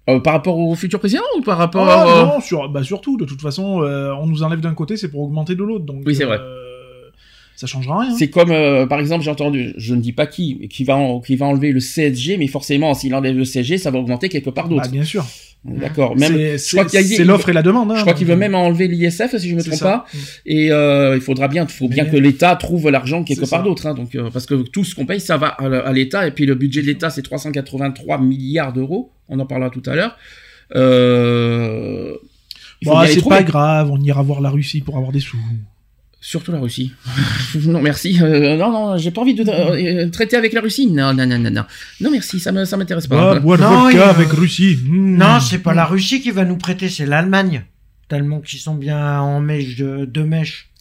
Euh, 0.10 0.20
par 0.20 0.34
rapport 0.34 0.58
au 0.60 0.76
futur 0.76 1.00
président 1.00 1.24
ou 1.38 1.42
par 1.42 1.58
rapport 1.58 1.88
Ah, 1.88 2.06
euh, 2.06 2.26
non, 2.26 2.40
sur, 2.42 2.70
bah 2.70 2.84
surtout, 2.84 3.18
de 3.18 3.26
toute 3.26 3.42
façon, 3.42 3.82
euh, 3.82 4.12
on 4.14 4.28
nous 4.28 4.44
enlève 4.44 4.60
d'un 4.60 4.74
côté, 4.74 4.98
c'est 4.98 5.10
pour 5.10 5.22
augmenter 5.22 5.56
de 5.56 5.64
l'autre. 5.64 5.86
Donc, 5.86 6.04
Oui, 6.06 6.16
c'est 6.16 6.26
vrai. 6.26 6.40
Ça 7.56 7.68
changera 7.68 8.02
rien. 8.02 8.16
C'est 8.18 8.30
comme, 8.30 8.52
euh, 8.52 8.86
par 8.86 9.00
exemple, 9.00 9.24
j'ai 9.24 9.32
entendu, 9.32 9.74
je 9.78 9.96
ne 9.96 10.02
dis 10.02 10.12
pas 10.12 10.28
qui, 10.28 10.68
qui 10.68 10.84
va, 10.84 10.96
en- 10.98 11.22
qui 11.22 11.36
va 11.38 11.46
enlever 11.46 11.72
le 11.72 11.80
CSG, 11.80 12.38
mais 12.38 12.48
forcément, 12.48 12.94
s'il 12.94 13.16
enlève 13.16 13.38
le 13.38 13.46
CSG, 13.46 13.78
ça 13.78 13.92
va 13.92 14.00
augmenter 14.00 14.28
quelque 14.30 14.50
part 14.50 14.68
d'autre. 14.68 14.84
Bah, 14.84 14.90
bien 14.90 15.04
sûr. 15.06 15.26
D'accord. 15.64 16.16
Même, 16.16 16.58
C'est- 16.60 17.24
l'offre 17.24 17.50
et 17.50 17.54
la 17.54 17.64
demande. 17.64 17.92
hein. 17.92 17.96
je 17.96 18.02
crois 18.02 18.14
qu'il 18.14 18.28
veut 18.28 18.36
même 18.36 18.54
enlever 18.54 18.88
l'ISF, 18.88 19.36
si 19.38 19.50
je 19.50 19.56
me 19.56 19.62
C'est 19.62 19.70
trompe 19.72 19.80
pas. 19.82 20.06
Et 20.46 20.72
euh, 20.72 21.16
il 21.16 21.22
faudra 21.22 21.48
bien, 21.48 21.66
faut 21.66 21.88
bien 21.88 22.04
Mais- 22.04 22.10
que 22.12 22.18
l'État 22.18 22.56
trouve 22.56 22.90
l'argent 22.92 23.24
quelque 23.24 23.50
part 23.50 23.64
d'autre, 23.64 23.88
hein, 23.88 23.96
donc 23.96 24.14
euh, 24.14 24.30
parce 24.32 24.46
que 24.46 24.56
tout 24.62 24.84
ce 24.84 24.94
qu'on 24.94 25.08
paye, 25.08 25.20
ça 25.20 25.38
va 25.38 25.48
à, 25.48 25.92
l'État. 25.92 26.28
Et 26.28 26.32
puis 26.32 26.46
le 26.46 26.54
budget 26.54 26.82
de 26.82 26.88
l'État, 26.88 27.10
c'est 27.10 27.24
383 27.24 28.20
milliards 28.22 28.74
d'euros. 28.74 29.12
On 29.28 29.40
en 29.40 29.46
parlera 29.48 29.72
tout 29.72 29.82
à 29.88 29.96
l'heure. 29.96 30.16
Euh, 30.76 32.14
Bon, 32.84 33.00
les 33.02 33.08
c'est 33.14 33.28
pas 33.28 33.42
grave, 33.42 33.90
on 33.92 34.00
ira 34.02 34.22
voir 34.22 34.42
la 34.42 34.50
Russie 34.52 34.82
pour 34.82 34.98
avoir 34.98 35.12
des 35.12 35.20
sous. 35.22 35.38
Surtout 36.28 36.52
la 36.52 36.60
Russie. 36.60 36.92
non, 37.68 37.84
merci. 37.84 38.20
Euh, 38.20 38.58
non, 38.58 38.72
non, 38.72 38.98
j'ai 38.98 39.12
pas 39.12 39.22
envie 39.22 39.36
de 39.36 39.44
euh, 39.48 40.10
traiter 40.10 40.36
avec 40.36 40.54
la 40.54 40.62
Russie. 40.62 40.88
Non, 40.88 41.14
non, 41.14 41.28
non, 41.28 41.38
non, 41.38 41.52
non. 41.52 41.66
Non, 42.02 42.10
merci, 42.10 42.40
ça 42.40 42.52
me, 42.52 42.66
ça 42.66 42.78
m'intéresse 42.78 43.06
pas. 43.06 43.36
Ah, 43.36 43.40
boire 43.40 43.60
Non, 43.60 43.84
vodka 43.84 44.10
avec 44.10 44.30
Russie. 44.30 44.76
Hmm. 44.88 45.18
Non, 45.18 45.40
c'est 45.40 45.60
pas 45.60 45.76
la 45.76 45.86
Russie 45.86 46.22
qui 46.22 46.32
va 46.32 46.44
nous 46.44 46.58
prêter, 46.58 46.90
c'est 46.90 47.06
l'Allemagne. 47.06 47.66
Tellement 48.08 48.42
qu'ils 48.42 48.58
sont 48.58 48.74
bien 48.74 49.22
en 49.22 49.40
mèche 49.40 49.76
de, 49.76 50.06
de 50.06 50.24
mèche 50.24 50.72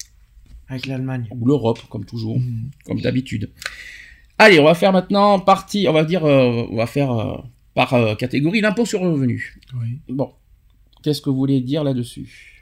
avec 0.70 0.86
l'Allemagne. 0.86 1.26
Ou 1.30 1.46
l'Europe, 1.46 1.80
comme 1.90 2.06
toujours, 2.06 2.38
Hmm. 2.38 2.70
comme 2.86 3.02
d'habitude. 3.02 3.50
Allez, 4.38 4.58
on 4.60 4.64
va 4.64 4.72
faire 4.74 4.92
maintenant 4.92 5.38
partie, 5.40 5.84
on 5.90 5.92
va 5.92 6.04
dire, 6.04 6.24
euh, 6.24 6.64
on 6.70 6.76
va 6.76 6.86
faire 6.86 7.10
euh, 7.12 7.36
par 7.74 7.92
euh, 7.92 8.14
catégorie 8.14 8.62
l'impôt 8.62 8.86
sur 8.86 9.04
le 9.04 9.10
revenu. 9.10 9.60
Oui. 9.78 9.98
Bon, 10.08 10.32
qu'est-ce 11.02 11.20
que 11.20 11.28
vous 11.28 11.36
voulez 11.36 11.60
dire 11.60 11.84
là-dessus? 11.84 12.53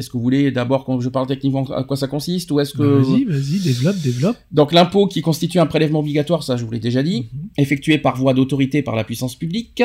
Est-ce 0.00 0.08
que 0.08 0.14
vous 0.16 0.22
voulez 0.22 0.50
d'abord 0.50 0.84
que 0.84 1.00
je 1.00 1.08
parle 1.08 1.26
techniquement 1.28 1.64
à 1.70 1.84
quoi 1.84 1.96
ça 1.96 2.08
consiste 2.08 2.50
ou 2.50 2.58
est-ce 2.58 2.72
que 2.74 2.82
Bah, 2.82 3.08
Vas-y, 3.08 3.24
vas-y, 3.24 3.58
développe, 3.60 3.96
développe. 4.02 4.36
donc 4.50 4.72
l'impôt 4.72 5.06
qui 5.06 5.22
constitue 5.22 5.58
un 5.60 5.66
prélèvement 5.66 6.00
obligatoire, 6.00 6.42
ça 6.42 6.56
je 6.56 6.64
vous 6.64 6.70
l'ai 6.72 6.80
déjà 6.80 7.02
dit, 7.02 7.28
Mhm. 7.32 7.48
effectué 7.58 7.98
par 7.98 8.16
voie 8.16 8.34
d'autorité 8.34 8.82
par 8.82 8.96
la 8.96 9.04
puissance 9.04 9.36
publique, 9.36 9.82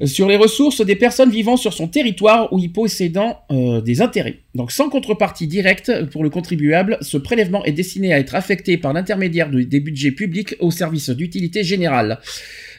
euh, 0.00 0.06
sur 0.06 0.28
les 0.28 0.36
ressources 0.36 0.80
des 0.84 0.94
personnes 0.96 1.30
vivant 1.30 1.56
sur 1.56 1.72
son 1.72 1.88
territoire 1.88 2.52
ou 2.52 2.58
y 2.60 2.68
possédant 2.68 3.38
euh, 3.50 3.80
des 3.80 4.00
intérêts. 4.02 4.40
Donc 4.54 4.70
sans 4.72 4.88
contrepartie 4.88 5.46
directe 5.46 5.90
pour 6.12 6.22
le 6.22 6.30
contribuable, 6.30 6.98
ce 7.00 7.16
prélèvement 7.18 7.64
est 7.64 7.72
destiné 7.72 8.12
à 8.12 8.18
être 8.18 8.34
affecté 8.34 8.76
par 8.78 8.92
l'intermédiaire 8.92 9.50
de- 9.50 9.62
des 9.62 9.80
budgets 9.80 10.12
publics 10.12 10.54
au 10.60 10.70
service 10.70 11.10
d'utilité 11.10 11.64
générale. 11.64 12.18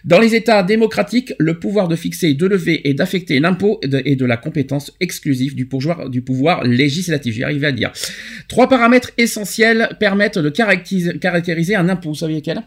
Dans 0.05 0.19
les 0.19 0.35
États 0.35 0.63
démocratiques, 0.63 1.33
le 1.39 1.59
pouvoir 1.59 1.87
de 1.87 1.95
fixer, 1.95 2.33
de 2.33 2.45
lever 2.45 2.87
et 2.89 2.93
d'affecter 2.93 3.39
l'impôt 3.39 3.79
est 3.81 3.87
de- 3.87 4.01
est 4.05 4.15
de 4.15 4.25
la 4.25 4.37
compétence 4.37 4.91
exclusive 4.99 5.55
du 5.55 5.65
pouvoir, 5.67 6.09
du 6.09 6.21
pouvoir 6.21 6.63
législatif. 6.63 7.35
J'y 7.35 7.43
arrivé 7.43 7.67
à 7.67 7.71
dire. 7.71 7.91
Trois 8.47 8.69
paramètres 8.69 9.11
essentiels 9.17 9.95
permettent 9.99 10.37
de 10.39 10.49
caractériser, 10.49 11.75
un 11.75 11.89
impôt. 11.89 12.09
Vous 12.09 12.15
savez 12.15 12.35
lequel? 12.35 12.61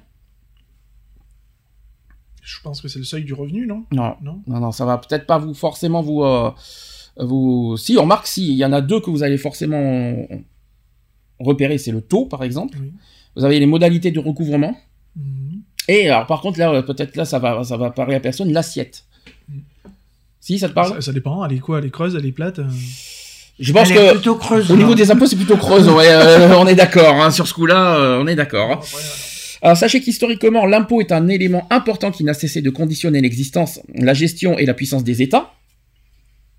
Je 2.43 2.61
pense 2.63 2.81
que 2.81 2.89
c'est 2.89 2.99
le 2.99 3.05
seuil 3.05 3.25
du 3.25 3.33
revenu, 3.35 3.67
non? 3.67 3.85
Non. 3.93 4.17
Non? 4.23 4.43
Non, 4.47 4.59
non, 4.61 4.73
ça 4.73 4.85
va 4.85 4.99
peut-être 4.99 5.27
pas 5.27 5.39
vous 5.39 5.55
forcément 5.55 6.03
vous. 6.03 6.23
euh, 6.23 6.51
vous... 7.19 7.77
Si, 7.77 7.97
on 7.99 8.03
remarque, 8.03 8.27
si, 8.27 8.49
il 8.49 8.57
y 8.57 8.65
en 8.65 8.73
a 8.73 8.81
deux 8.81 9.01
que 9.01 9.11
vous 9.11 9.23
allez 9.23 9.37
forcément 9.39 10.27
repérer, 11.39 11.79
c'est 11.79 11.93
le 11.93 12.01
taux, 12.01 12.27
par 12.27 12.43
exemple. 12.43 12.77
Oui. 12.81 12.93
Vous 13.37 13.45
avez 13.45 13.61
les 13.61 13.67
modalités 13.67 14.11
de 14.11 14.19
recouvrement. 14.19 14.77
Mhm. 15.17 15.50
Et 15.93 16.09
alors, 16.09 16.27
par 16.27 16.41
contre, 16.41 16.59
là, 16.59 16.71
euh, 16.71 16.83
peut-être 16.83 17.17
là, 17.17 17.25
ça 17.25 17.39
va, 17.39 17.65
ça 17.65 17.77
va 17.77 17.91
parler 17.91 18.15
à 18.15 18.21
personne, 18.21 18.53
l'assiette. 18.53 19.05
Si, 20.41 20.59
ça 20.59 20.69
te 20.69 20.73
parle 20.75 20.95
ça, 20.95 21.01
ça 21.01 21.13
dépend, 21.13 21.45
elle 21.45 21.57
est 21.57 21.59
quoi 21.59 21.79
Elle 21.79 21.87
est 21.87 21.91
creuse, 21.91 22.15
elle 22.17 22.25
est 22.27 22.33
plate 22.33 22.61
euh 22.61 22.65
Je 23.59 23.73
pense 23.73 23.91
Elle 23.91 23.97
est 23.97 24.07
que. 24.09 24.13
plutôt 24.13 24.37
creuse. 24.37 24.71
Au 24.71 24.75
là. 24.75 24.79
niveau 24.83 24.95
des 24.95 25.11
impôts, 25.11 25.27
c'est 25.27 25.37
plutôt 25.37 25.57
creuse. 25.57 25.89
ouais, 25.89 26.07
euh, 26.09 26.57
on 26.57 26.67
est 26.67 26.75
d'accord. 26.77 27.21
hein, 27.21 27.31
sur 27.31 27.47
ce 27.49 27.55
coup-là, 27.55 27.97
euh, 27.97 28.23
on 28.23 28.27
est 28.27 28.37
d'accord. 28.37 28.71
hein. 28.73 28.81
Alors 29.63 29.77
sachez 29.77 30.01
qu'historiquement, 30.01 30.65
l'impôt 30.65 31.01
est 31.03 31.13
un 31.13 31.29
élément 31.29 31.67
important 31.71 32.11
qui 32.11 32.25
n'a 32.25 32.33
cessé 32.35 32.63
de 32.63 32.71
conditionner 32.71 33.21
l'existence, 33.21 33.81
la 33.95 34.15
gestion 34.15 34.57
et 34.57 34.65
la 34.65 34.73
puissance 34.75 35.05
des 35.05 35.21
États. 35.23 35.53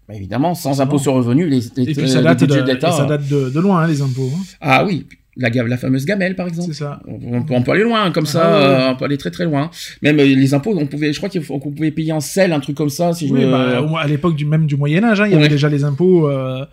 Bah, 0.08 0.14
évidemment, 0.16 0.54
sans 0.54 0.82
impôt 0.82 1.00
sur 1.00 1.14
revenu, 1.14 1.48
les, 1.50 1.62
les, 1.78 1.90
Et 1.90 1.94
puis 1.96 2.08
ça 2.10 2.18
les 2.20 2.24
date, 2.26 2.40
budgets 2.42 2.64
l'État. 2.64 2.92
ça 2.92 3.06
date 3.06 3.28
de, 3.28 3.50
de 3.50 3.60
loin, 3.60 3.82
hein, 3.82 3.88
les 3.88 4.02
impôts. 4.04 4.30
hein. 4.36 4.44
Ah 4.62 4.84
oui, 4.86 5.08
la, 5.38 5.50
la 5.50 5.78
fameuse 5.78 6.06
gamelle, 6.06 6.36
par 6.36 6.48
exemple. 6.48 6.74
C'est 6.74 6.80
ça. 6.80 7.02
On, 7.08 7.44
on 7.50 7.62
peut, 7.64 7.72
aller 7.72 7.84
loin, 7.84 8.12
comme 8.12 8.26
ça, 8.26 8.44
Ah 8.44 8.52
ouais. 8.52 8.66
euh, 8.66 8.90
on 8.92 8.96
peut 8.98 9.06
aller 9.06 9.18
très 9.18 9.32
très 9.32 9.46
loin. 9.46 9.72
Même 10.02 10.20
euh, 10.20 10.26
les 10.26 10.54
impôts, 10.54 10.78
on 10.78 10.88
pouvait, 10.88 11.14
je 11.14 11.18
crois 11.22 11.30
qu'on 11.30 11.72
pouvait 11.72 11.92
payer 11.92 12.12
en 12.12 12.20
sel, 12.20 12.52
un 12.54 12.60
truc 12.60 12.76
comme 12.76 12.90
ça, 12.90 13.14
si 13.14 13.30
Oui, 13.32 13.46
bah, 13.46 13.82
à 14.00 14.08
l'époque 14.08 14.36
du 14.36 14.46
même 14.46 14.66
du 14.68 14.76
Moyen 14.76 15.04
Âge, 15.04 15.22
hein, 15.22 15.28
il 15.28 15.32
y 15.32 15.36
Ouais. 15.36 15.42
avait 15.42 15.50
déjà 15.50 15.70
les 15.70 15.84
impôts. 15.84 16.30
euh, 16.30 16.66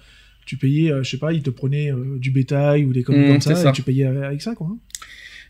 tu 0.47 0.57
payais, 0.57 0.91
je 1.03 1.09
sais 1.11 1.19
pas, 1.19 1.33
ils 1.35 1.43
te 1.43 1.51
prenaient 1.51 1.93
du 2.19 2.31
bétail 2.31 2.85
ou 2.87 2.93
des 2.95 3.01
Mmh, 3.01 3.05
comme 3.05 3.41
ça, 3.41 3.69
et 3.69 3.73
tu 3.73 3.83
payais 3.83 4.07
avec, 4.07 4.41
ça, 4.41 4.55
quoi. 4.55 4.69
hein. 4.71 4.79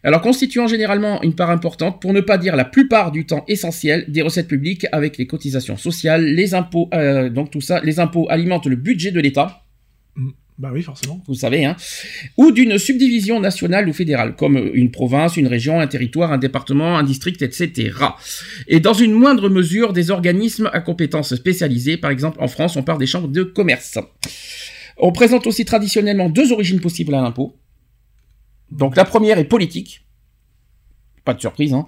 Alors 0.05 0.21
constituant 0.21 0.67
généralement 0.69 1.23
une 1.23 1.35
part 1.35 1.51
importante, 1.51 2.01
pour 2.01 2.13
ne 2.13 2.21
pas 2.21 2.37
dire 2.39 2.55
la 2.57 2.65
plupart 2.65 3.11
du 3.13 3.25
temps 3.27 3.45
essentiel, 3.49 4.05
des 4.09 4.23
recettes 4.23 4.47
publiques 4.49 4.87
avec 4.93 5.17
les 5.19 5.27
cotisations 5.27 5.77
sociales, 5.77 6.25
les 6.25 6.55
impôts, 6.55 6.89
donc 7.33 7.51
tout 7.51 7.61
ça, 7.61 7.81
les 7.83 7.99
impôts 8.01 8.27
alimentent 8.31 8.67
le 8.67 8.77
budget 8.77 9.11
de 9.13 9.21
l'État. 9.21 9.63
Bah 10.59 10.71
oui, 10.73 10.83
forcément. 10.83 11.23
vous 11.29 11.35
savez, 11.35 11.65
hein, 11.65 11.77
ou 12.37 12.51
d'une 12.51 12.79
subdivision 12.79 13.39
nationale 13.39 13.89
ou 13.89 13.93
fédérale, 13.93 14.35
comme 14.35 14.57
une 14.75 14.91
province, 14.91 15.37
une 15.37 15.47
région, 15.47 15.79
un 15.79 15.87
territoire, 15.87 16.33
un 16.33 16.39
département, 16.39 16.99
un 16.99 17.05
district, 17.05 17.43
etc. 17.43 17.93
Et 18.67 18.81
dans 18.81 18.93
une 18.93 19.13
moindre 19.13 19.49
mesure, 19.49 19.93
des 19.93 20.11
organismes 20.11 20.69
à 20.73 20.81
compétences 20.81 21.37
spécialisées, 21.37 21.97
par 21.97 22.11
exemple 22.11 22.39
en 22.41 22.49
France, 22.49 22.77
on 22.77 22.83
parle 22.83 22.99
des 22.99 23.07
chambres 23.07 23.29
de 23.29 23.45
commerce. 23.45 23.99
On 24.97 25.13
présente 25.13 25.47
aussi 25.47 25.65
traditionnellement 25.65 26.29
deux 26.29 26.51
origines 26.51 26.81
possibles 26.81 27.15
à 27.15 27.23
l'impôt. 27.23 27.57
Donc 28.73 28.97
la 28.97 29.05
première 29.05 29.39
est 29.39 29.45
politique. 29.45 30.05
Pas 31.25 31.35
de 31.35 31.41
surprise. 31.41 31.73
Hein. 31.73 31.87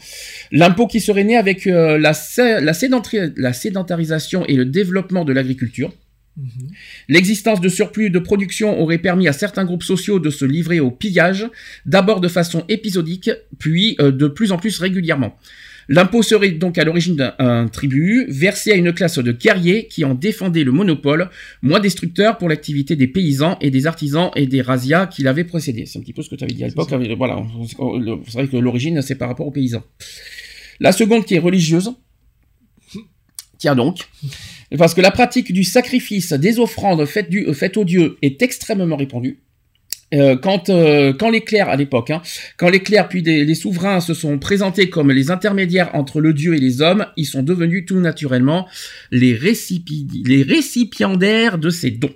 L'impôt 0.52 0.86
qui 0.86 1.00
serait 1.00 1.24
né 1.24 1.36
avec 1.36 1.66
euh, 1.66 1.98
la, 1.98 2.12
la 2.60 3.52
sédentarisation 3.52 4.46
et 4.46 4.54
le 4.54 4.64
développement 4.64 5.24
de 5.24 5.32
l'agriculture. 5.32 5.92
Mhm. 6.36 6.68
L'existence 7.08 7.60
de 7.60 7.68
surplus 7.68 8.08
de 8.10 8.18
production 8.18 8.80
aurait 8.80 8.98
permis 8.98 9.28
à 9.28 9.32
certains 9.32 9.64
groupes 9.64 9.82
sociaux 9.82 10.18
de 10.20 10.30
se 10.30 10.44
livrer 10.44 10.80
au 10.80 10.90
pillage, 10.90 11.46
d'abord 11.86 12.20
de 12.20 12.28
façon 12.28 12.64
épisodique, 12.68 13.30
puis 13.58 13.96
euh, 14.00 14.10
de 14.12 14.26
plus 14.28 14.52
en 14.52 14.56
plus 14.58 14.78
régulièrement. 14.78 15.36
L'impôt 15.88 16.22
serait 16.22 16.52
donc 16.52 16.78
à 16.78 16.84
l'origine 16.84 17.16
d'un 17.16 17.34
un 17.40 17.66
tribut 17.66 18.24
versé 18.28 18.70
à 18.70 18.76
une 18.76 18.92
classe 18.92 19.18
de 19.18 19.32
guerriers 19.32 19.88
qui 19.88 20.04
en 20.04 20.14
défendait 20.14 20.62
le 20.62 20.70
monopole, 20.70 21.30
moins 21.62 21.80
destructeur 21.80 22.38
pour 22.38 22.48
l'activité 22.48 22.94
des 22.94 23.08
paysans 23.08 23.58
et 23.60 23.72
des 23.72 23.88
artisans 23.88 24.30
et 24.36 24.46
des 24.46 24.62
razzias 24.62 25.08
qui 25.08 25.24
l'avaient 25.24 25.42
précédé. 25.42 25.86
C'est 25.86 25.98
un 25.98 26.02
petit 26.02 26.12
peu 26.12 26.22
ce 26.22 26.30
que 26.30 26.36
tu 26.36 26.44
avais 26.44 26.52
dit 26.52 26.62
à 26.62 26.68
l'époque. 26.68 26.92
avec- 26.92 27.10
Voilà, 27.16 27.42
c'est 27.66 28.32
vrai 28.34 28.46
que 28.46 28.56
l'origine 28.56 29.02
c'est 29.02 29.16
par 29.16 29.28
rapport 29.28 29.48
aux 29.48 29.50
paysans. 29.50 29.82
La 30.78 30.92
seconde 30.92 31.24
qui 31.24 31.34
est 31.34 31.38
religieuse. 31.40 31.90
Tiens 33.58 33.74
donc. 33.74 34.08
Parce 34.78 34.94
que 34.94 35.00
la 35.00 35.10
pratique 35.10 35.52
du 35.52 35.64
sacrifice 35.64 36.32
des 36.32 36.58
offrandes 36.58 37.04
faites, 37.06 37.28
du, 37.28 37.46
euh, 37.46 37.52
faites 37.52 37.76
aux 37.76 37.84
dieux 37.84 38.16
est 38.22 38.40
extrêmement 38.42 38.96
répandue. 38.96 39.38
Euh, 40.12 40.36
quand, 40.36 40.70
euh, 40.70 41.12
quand 41.12 41.30
les 41.30 41.42
clercs, 41.42 41.68
à 41.68 41.76
l'époque, 41.76 42.10
hein, 42.10 42.20
quand 42.56 42.68
les 42.68 42.80
clercs 42.80 43.08
puis 43.08 43.22
des- 43.22 43.44
les 43.44 43.54
souverains 43.54 44.00
se 44.00 44.12
sont 44.12 44.38
présentés 44.40 44.90
comme 44.90 45.12
les 45.12 45.30
intermédiaires 45.30 45.90
entre 45.94 46.20
le 46.20 46.32
dieu 46.34 46.54
et 46.54 46.58
les 46.58 46.82
hommes, 46.82 47.06
ils 47.16 47.26
sont 47.26 47.44
devenus 47.44 47.84
tout 47.86 48.00
naturellement 48.00 48.66
les, 49.12 49.34
récipi- 49.36 50.26
les 50.26 50.42
récipiendaires 50.42 51.58
de 51.58 51.70
ces 51.70 51.92
dons. 51.92 52.14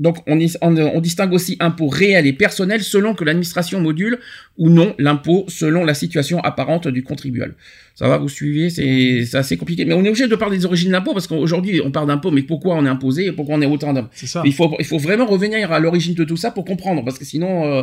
Donc 0.00 0.18
on, 0.26 0.38
on, 0.62 0.76
on 0.76 1.00
distingue 1.00 1.32
aussi 1.34 1.56
impôt 1.60 1.88
réel 1.88 2.26
et 2.26 2.32
personnel 2.32 2.82
selon 2.82 3.14
que 3.14 3.24
l'administration 3.24 3.78
module 3.80 4.18
ou 4.56 4.68
non 4.68 4.94
l'impôt 4.98 5.44
selon 5.48 5.84
la 5.84 5.94
situation 5.94 6.40
apparente 6.40 6.88
du 6.88 7.02
contribuable. 7.02 7.54
Ça 7.94 8.08
va, 8.08 8.18
vous 8.18 8.28
suivez 8.28 8.70
C'est 8.70 9.36
assez 9.36 9.56
compliqué. 9.56 9.84
Mais 9.84 9.94
on 9.94 10.04
est 10.04 10.08
obligé 10.08 10.26
de 10.26 10.34
parler 10.34 10.58
des 10.58 10.64
origines 10.64 10.88
de 10.88 10.92
l'impôt 10.92 11.12
parce 11.12 11.26
qu'aujourd'hui 11.26 11.80
on 11.84 11.90
parle 11.92 12.08
d'impôt, 12.08 12.30
mais 12.32 12.42
pourquoi 12.42 12.74
on 12.74 12.84
est 12.84 12.88
imposé 12.88 13.26
et 13.26 13.32
pourquoi 13.32 13.54
on 13.54 13.62
est 13.62 13.66
autant 13.66 13.92
d'impôts 13.92 14.10
il 14.44 14.52
faut, 14.52 14.74
il 14.78 14.84
faut 14.84 14.98
vraiment 14.98 15.26
revenir 15.26 15.70
à 15.72 15.78
l'origine 15.78 16.14
de 16.14 16.24
tout 16.24 16.36
ça 16.36 16.50
pour 16.50 16.64
comprendre, 16.64 17.04
parce 17.04 17.18
que 17.18 17.24
sinon, 17.24 17.64
euh, 17.66 17.82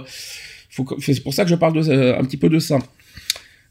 c'est 0.99 1.23
pour 1.23 1.33
ça 1.33 1.43
que 1.43 1.49
je 1.49 1.55
parle 1.55 1.73
de, 1.73 1.89
euh, 1.89 2.19
un 2.19 2.23
petit 2.23 2.37
peu 2.37 2.49
de 2.49 2.59
ça. 2.59 2.79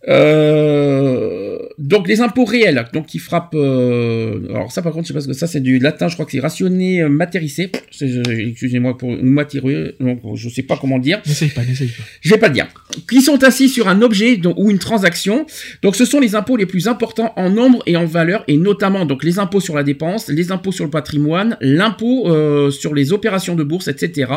Euh, 0.09 1.59
donc 1.79 2.09
les 2.09 2.21
impôts 2.21 2.45
réels, 2.45 2.87
donc 2.93 3.07
qui 3.07 3.19
frappent. 3.19 3.55
euh, 3.55 4.49
alors 4.51 4.73
ça 4.73 4.81
par 4.81 4.93
contre, 4.93 5.05
je 5.05 5.09
sais 5.09 5.15
pas 5.15 5.21
ce 5.21 5.27
que 5.27 5.35
ça 5.35 5.47
c'est 5.47 5.61
du 5.61 5.79
latin, 5.79 6.09
je 6.09 6.15
crois 6.15 6.25
que 6.25 6.33
c'est 6.33 6.41
rationné, 6.41 7.03
euh, 7.03 7.09
matéricé. 7.09 7.71
Excusez-moi 8.01 8.97
pour 8.97 9.11
matérieux, 9.23 9.97
donc 10.01 10.21
je 10.35 10.49
sais 10.49 10.63
pas 10.63 10.79
comment 10.81 10.99
dire. 10.99 11.21
N'essaye 11.27 11.51
pas, 11.51 11.65
n'essaye 11.65 11.89
pas. 11.89 12.03
Je 12.23 12.31
vais 12.31 12.39
pas 12.39 12.49
le 12.49 12.55
dire. 12.55 12.69
Qui 13.09 13.21
sont 13.21 13.43
assis 13.45 13.69
sur 13.69 13.89
un 13.89 14.01
objet 14.01 14.37
donc, 14.37 14.57
ou 14.59 14.71
une 14.71 14.79
transaction. 14.79 15.47
Donc 15.83 15.97
ce 15.97 16.05
sont 16.05 16.21
les 16.21 16.35
impôts 16.35 16.57
les 16.57 16.67
plus 16.67 16.89
importants 16.89 17.33
en 17.37 17.51
nombre 17.51 17.83
et 17.87 17.97
en 17.97 18.07
valeur, 18.07 18.45
et 18.49 18.57
notamment 18.57 19.05
donc 19.05 19.23
les 19.23 19.39
impôts 19.39 19.61
sur 19.61 19.77
la 19.77 19.83
dépense, 19.83 20.29
les 20.29 20.51
impôts 20.51 20.73
sur 20.73 20.85
le 20.85 20.91
patrimoine, 20.91 21.59
l'impôt 21.61 22.29
euh, 22.29 22.71
sur 22.71 22.95
les 22.95 23.13
opérations 23.13 23.55
de 23.55 23.65
bourse, 23.65 23.89
etc. 23.89 24.33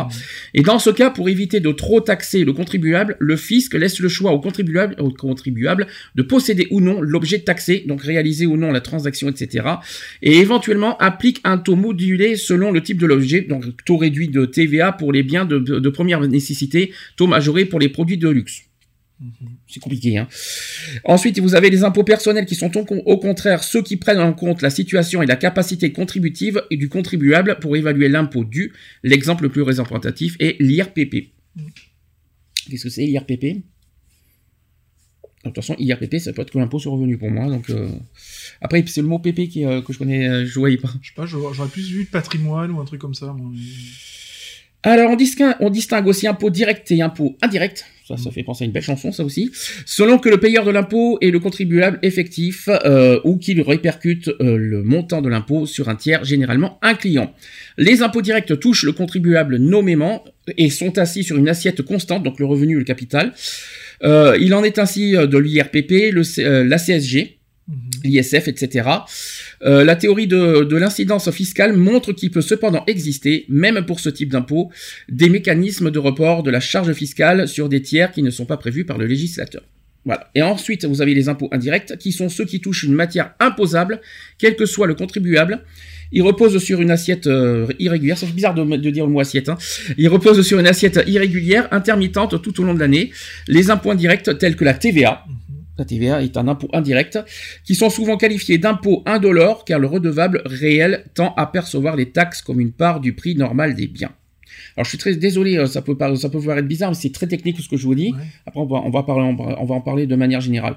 Et 0.53 0.61
dans 0.61 0.79
ce 0.79 0.89
cas, 0.89 1.09
pour 1.09 1.29
éviter 1.29 1.61
de 1.61 1.71
trop 1.71 2.01
taxer 2.01 2.43
le 2.43 2.51
contribuable, 2.51 3.15
le 3.19 3.37
fisc 3.37 3.73
laisse 3.73 3.99
le 3.99 4.09
choix 4.09 4.31
au 4.31 4.39
contribuable, 4.39 4.95
au 4.99 5.09
contribuable 5.09 5.52
contribuable 5.53 5.87
de 6.15 6.23
posséder 6.23 6.67
ou 6.71 6.81
non 6.81 7.01
l'objet 7.01 7.39
taxé, 7.39 7.83
donc 7.87 8.01
réaliser 8.01 8.45
ou 8.45 8.57
non 8.57 8.71
la 8.71 8.81
transaction, 8.81 9.29
etc. 9.29 9.67
Et 10.21 10.37
éventuellement 10.37 10.97
applique 10.97 11.39
un 11.43 11.57
taux 11.57 11.75
modulé 11.75 12.35
selon 12.35 12.71
le 12.71 12.81
type 12.81 12.97
de 12.97 13.05
l'objet, 13.05 13.41
donc 13.41 13.63
taux 13.85 13.97
réduit 13.97 14.29
de 14.29 14.45
TVA 14.45 14.91
pour 14.91 15.13
les 15.13 15.23
biens 15.23 15.45
de, 15.45 15.59
de 15.59 15.89
première 15.89 16.21
nécessité, 16.21 16.91
taux 17.15 17.27
majoré 17.27 17.65
pour 17.65 17.79
les 17.79 17.89
produits 17.89 18.17
de 18.17 18.29
luxe. 18.29 18.63
C'est 19.67 19.79
compliqué. 19.79 20.17
Hein. 20.17 20.27
Ensuite, 21.05 21.39
vous 21.39 21.55
avez 21.55 21.69
les 21.69 21.83
impôts 21.83 22.03
personnels 22.03 22.45
qui 22.45 22.55
sont 22.55 22.71
au, 22.75 23.17
contraire 23.17 23.63
ceux 23.63 23.81
qui 23.81 23.95
prennent 23.95 24.19
en 24.19 24.33
compte 24.33 24.61
la 24.61 24.69
situation 24.69 25.21
et 25.21 25.25
la 25.25 25.37
capacité 25.37 25.93
contributive 25.93 26.61
et 26.71 26.77
du 26.77 26.89
contribuable 26.89 27.57
pour 27.61 27.77
évaluer 27.77 28.09
l'impôt 28.09 28.43
dû. 28.43 28.73
L'exemple 29.01 29.43
le 29.43 29.49
plus 29.49 29.61
représentatif 29.61 30.35
est 30.39 30.59
l'IRPP. 30.59 31.31
Qu'est-ce 32.69 32.83
que 32.83 32.89
c'est 32.89 33.05
l'IRPP 33.05 33.63
de 35.43 35.49
toute 35.49 35.55
façon, 35.55 35.75
IRPP, 35.77 36.19
ça 36.19 36.31
peut 36.31 36.41
être 36.41 36.51
que 36.51 36.57
l'impôt 36.57 36.79
sur 36.79 36.91
revenu 36.93 37.17
pour 37.17 37.29
moi. 37.29 37.47
Donc, 37.47 37.69
euh, 37.69 37.89
Après, 38.61 38.83
c'est 38.87 39.01
le 39.01 39.07
mot 39.07 39.19
PP 39.19 39.49
qui, 39.49 39.65
euh, 39.65 39.81
que 39.81 39.91
je 39.91 39.97
connais, 39.97 40.45
je 40.45 40.59
voyais 40.59 40.77
pas. 40.77 40.89
Je 41.01 41.09
sais 41.09 41.13
pas, 41.15 41.25
j'aurais 41.25 41.69
plus 41.69 41.89
vu 41.89 42.05
de 42.05 42.09
patrimoine 42.09 42.71
ou 42.71 42.79
un 42.79 42.85
truc 42.85 43.01
comme 43.01 43.13
ça. 43.13 43.33
Moi. 43.33 43.51
Alors, 44.83 45.11
on 45.11 45.15
distingue, 45.15 45.55
on 45.61 45.69
distingue 45.69 46.07
aussi 46.07 46.27
impôt 46.27 46.49
direct 46.49 46.91
et 46.91 47.01
impôt 47.01 47.37
indirect. 47.41 47.85
Ça, 48.05 48.17
ça 48.17 48.31
fait 48.31 48.43
penser 48.43 48.65
à 48.65 48.67
une 48.67 48.73
belle 48.73 48.83
chanson, 48.83 49.13
ça 49.13 49.23
aussi. 49.23 49.49
Selon 49.85 50.19
que 50.19 50.27
le 50.27 50.37
payeur 50.37 50.65
de 50.65 50.71
l'impôt 50.71 51.17
est 51.21 51.31
le 51.31 51.39
contribuable 51.39 51.99
effectif 52.01 52.67
euh, 52.67 53.21
ou 53.23 53.37
qu'il 53.37 53.61
répercute 53.61 54.27
euh, 54.27 54.57
le 54.57 54.83
montant 54.83 55.21
de 55.21 55.29
l'impôt 55.29 55.65
sur 55.65 55.87
un 55.87 55.95
tiers, 55.95 56.25
généralement 56.25 56.79
un 56.81 56.95
client. 56.95 57.33
Les 57.77 58.01
impôts 58.01 58.21
directs 58.21 58.59
touchent 58.59 58.83
le 58.83 58.91
contribuable 58.91 59.55
nommément 59.55 60.25
et 60.57 60.69
sont 60.69 60.97
assis 60.97 61.23
sur 61.23 61.37
une 61.37 61.47
assiette 61.47 61.81
constante, 61.81 62.23
donc 62.23 62.39
le 62.39 62.45
revenu 62.45 62.75
ou 62.75 62.79
le 62.79 62.85
capital. 62.85 63.31
Euh, 64.03 64.37
il 64.41 64.53
en 64.53 64.65
est 64.65 64.79
ainsi 64.79 65.13
de 65.13 65.37
l'IRPP, 65.37 66.13
la 66.13 66.77
CSG, 66.77 67.39
l'ISF, 68.03 68.49
etc. 68.49 68.89
Euh, 69.63 69.83
la 69.83 69.95
théorie 69.95 70.27
de, 70.27 70.63
de 70.63 70.75
l'incidence 70.77 71.29
fiscale 71.31 71.73
montre 71.73 72.11
qu'il 72.13 72.31
peut 72.31 72.41
cependant 72.41 72.83
exister, 72.87 73.45
même 73.49 73.85
pour 73.85 73.99
ce 73.99 74.09
type 74.09 74.29
d'impôt, 74.29 74.69
des 75.09 75.29
mécanismes 75.29 75.91
de 75.91 75.99
report 75.99 76.43
de 76.43 76.51
la 76.51 76.59
charge 76.59 76.91
fiscale 76.93 77.47
sur 77.47 77.69
des 77.69 77.81
tiers 77.81 78.11
qui 78.11 78.23
ne 78.23 78.29
sont 78.29 78.45
pas 78.45 78.57
prévus 78.57 78.85
par 78.85 78.97
le 78.97 79.05
législateur. 79.05 79.63
Voilà. 80.05 80.29
Et 80.35 80.41
ensuite, 80.41 80.83
vous 80.85 81.01
avez 81.01 81.13
les 81.13 81.29
impôts 81.29 81.47
indirects, 81.51 81.97
qui 81.97 82.11
sont 82.11 82.27
ceux 82.27 82.45
qui 82.45 82.59
touchent 82.59 82.83
une 82.83 82.93
matière 82.93 83.33
imposable, 83.39 84.01
quel 84.37 84.55
que 84.55 84.65
soit 84.65 84.87
le 84.87 84.95
contribuable. 84.95 85.63
Ils 86.11 86.21
reposent 86.21 86.57
sur 86.59 86.81
une 86.81 86.91
assiette 86.91 87.25
euh, 87.25 87.67
irrégulière. 87.79 88.17
C'est 88.17 88.27
bizarre 88.27 88.53
de, 88.53 88.63
de, 88.63 88.89
dire 88.91 89.05
le 89.05 89.11
mot 89.11 89.21
assiette. 89.21 89.49
Hein. 89.49 89.57
Ils 89.97 90.09
reposent 90.09 90.45
sur 90.45 90.59
une 90.59 90.67
assiette 90.67 90.99
irrégulière, 91.07 91.67
intermittente 91.71 92.39
tout 92.41 92.61
au 92.61 92.63
long 92.63 92.73
de 92.73 92.79
l'année. 92.79 93.11
Les 93.47 93.71
impôts 93.71 93.91
indirects, 93.91 94.37
tels 94.37 94.55
que 94.55 94.65
la 94.65 94.73
TVA, 94.73 95.25
la 95.77 95.85
TVA 95.85 96.21
est 96.21 96.37
un 96.37 96.47
impôt 96.47 96.69
indirect, 96.73 97.19
qui 97.63 97.75
sont 97.75 97.89
souvent 97.89 98.17
qualifiés 98.17 98.57
d'impôts 98.57 99.03
indolores 99.05 99.65
car 99.65 99.79
le 99.79 99.87
redevable 99.87 100.41
réel 100.45 101.05
tend 101.13 101.33
à 101.35 101.47
percevoir 101.47 101.95
les 101.95 102.11
taxes 102.11 102.41
comme 102.41 102.59
une 102.59 102.71
part 102.71 102.99
du 102.99 103.13
prix 103.13 103.35
normal 103.35 103.75
des 103.75 103.87
biens. 103.87 104.11
Alors 104.75 104.85
je 104.85 104.89
suis 104.89 104.97
très 104.97 105.15
désolé, 105.15 105.57
euh, 105.57 105.65
ça 105.65 105.81
peut, 105.81 105.95
ça 106.15 106.29
peut 106.29 106.57
être 106.57 106.67
bizarre, 106.67 106.91
mais 106.91 106.95
c'est 106.95 107.11
très 107.11 107.27
technique 107.27 107.59
ce 107.59 107.69
que 107.69 107.77
je 107.77 107.85
vous 107.85 107.95
dis. 107.95 108.13
Après 108.45 108.59
on 108.59 108.65
va, 108.65 108.81
on 108.83 108.89
va, 108.89 109.03
parler, 109.03 109.23
on 109.23 109.65
va 109.65 109.75
en 109.75 109.81
parler 109.81 110.07
de 110.07 110.15
manière 110.15 110.41
générale 110.41 110.75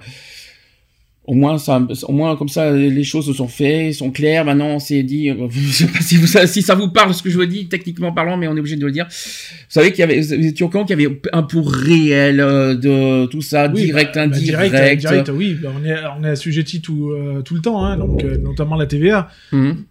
au 1.27 1.35
moins 1.35 1.59
ça 1.59 1.85
au 2.05 2.13
moins 2.13 2.37
comme 2.37 2.49
ça 2.49 2.71
les 2.73 3.05
choses 3.05 3.27
se 3.27 3.33
sont 3.33 3.49
faites 3.49 3.95
sont 3.95 4.11
claires. 4.11 4.45
Maintenant 4.45 4.79
c'est 4.79 5.03
dit 5.03 5.31
euh, 5.31 5.49
je 5.51 5.73
sais 5.73 5.87
pas 5.87 6.01
si, 6.01 6.17
vous, 6.17 6.27
si 6.27 6.63
ça 6.63 6.75
vous 6.75 6.89
parle 6.89 7.15
ce 7.15 7.23
que 7.23 7.31
je 7.31 7.37
vous 7.37 7.47
dis 7.47 7.69
techniquement 7.69 8.13
parlant 8.13 8.37
mais 8.37 8.47
on 8.47 8.57
est 8.57 8.61
obligé 8.61 8.77
de 8.77 8.87
le 8.87 8.93
dire. 8.93 9.07
Vous 9.09 9.67
savez 9.69 9.91
qu'il 9.91 10.01
y 10.01 10.03
avait 10.03 10.21
vous 10.21 10.47
étiez 10.47 10.65
au 10.65 10.69
courant 10.69 10.85
qu'il 10.85 11.01
y 11.01 11.05
avait 11.05 11.21
un 11.33 11.43
pour 11.43 11.73
réel 11.73 12.41
euh, 12.41 12.75
de 12.75 13.27
tout 13.27 13.43
ça 13.43 13.69
direct 13.69 14.15
bah, 14.15 14.23
indirect. 14.23 14.73
bah, 14.73 14.79
direct, 14.79 15.01
direct, 15.01 15.31
oui 15.35 15.55
bah, 15.61 15.73
on 15.77 15.85
est 15.85 15.97
on 16.19 16.25
est 16.25 16.31
assujetti 16.31 16.81
tout 16.81 17.11
euh, 17.11 17.43
tout 17.43 17.55
le 17.55 17.61
temps 17.61 17.85
hein, 17.85 17.97
donc 17.97 18.23
notamment 18.23 18.77
la 18.77 18.87
TVA 18.87 19.29
mhm. 19.53 19.85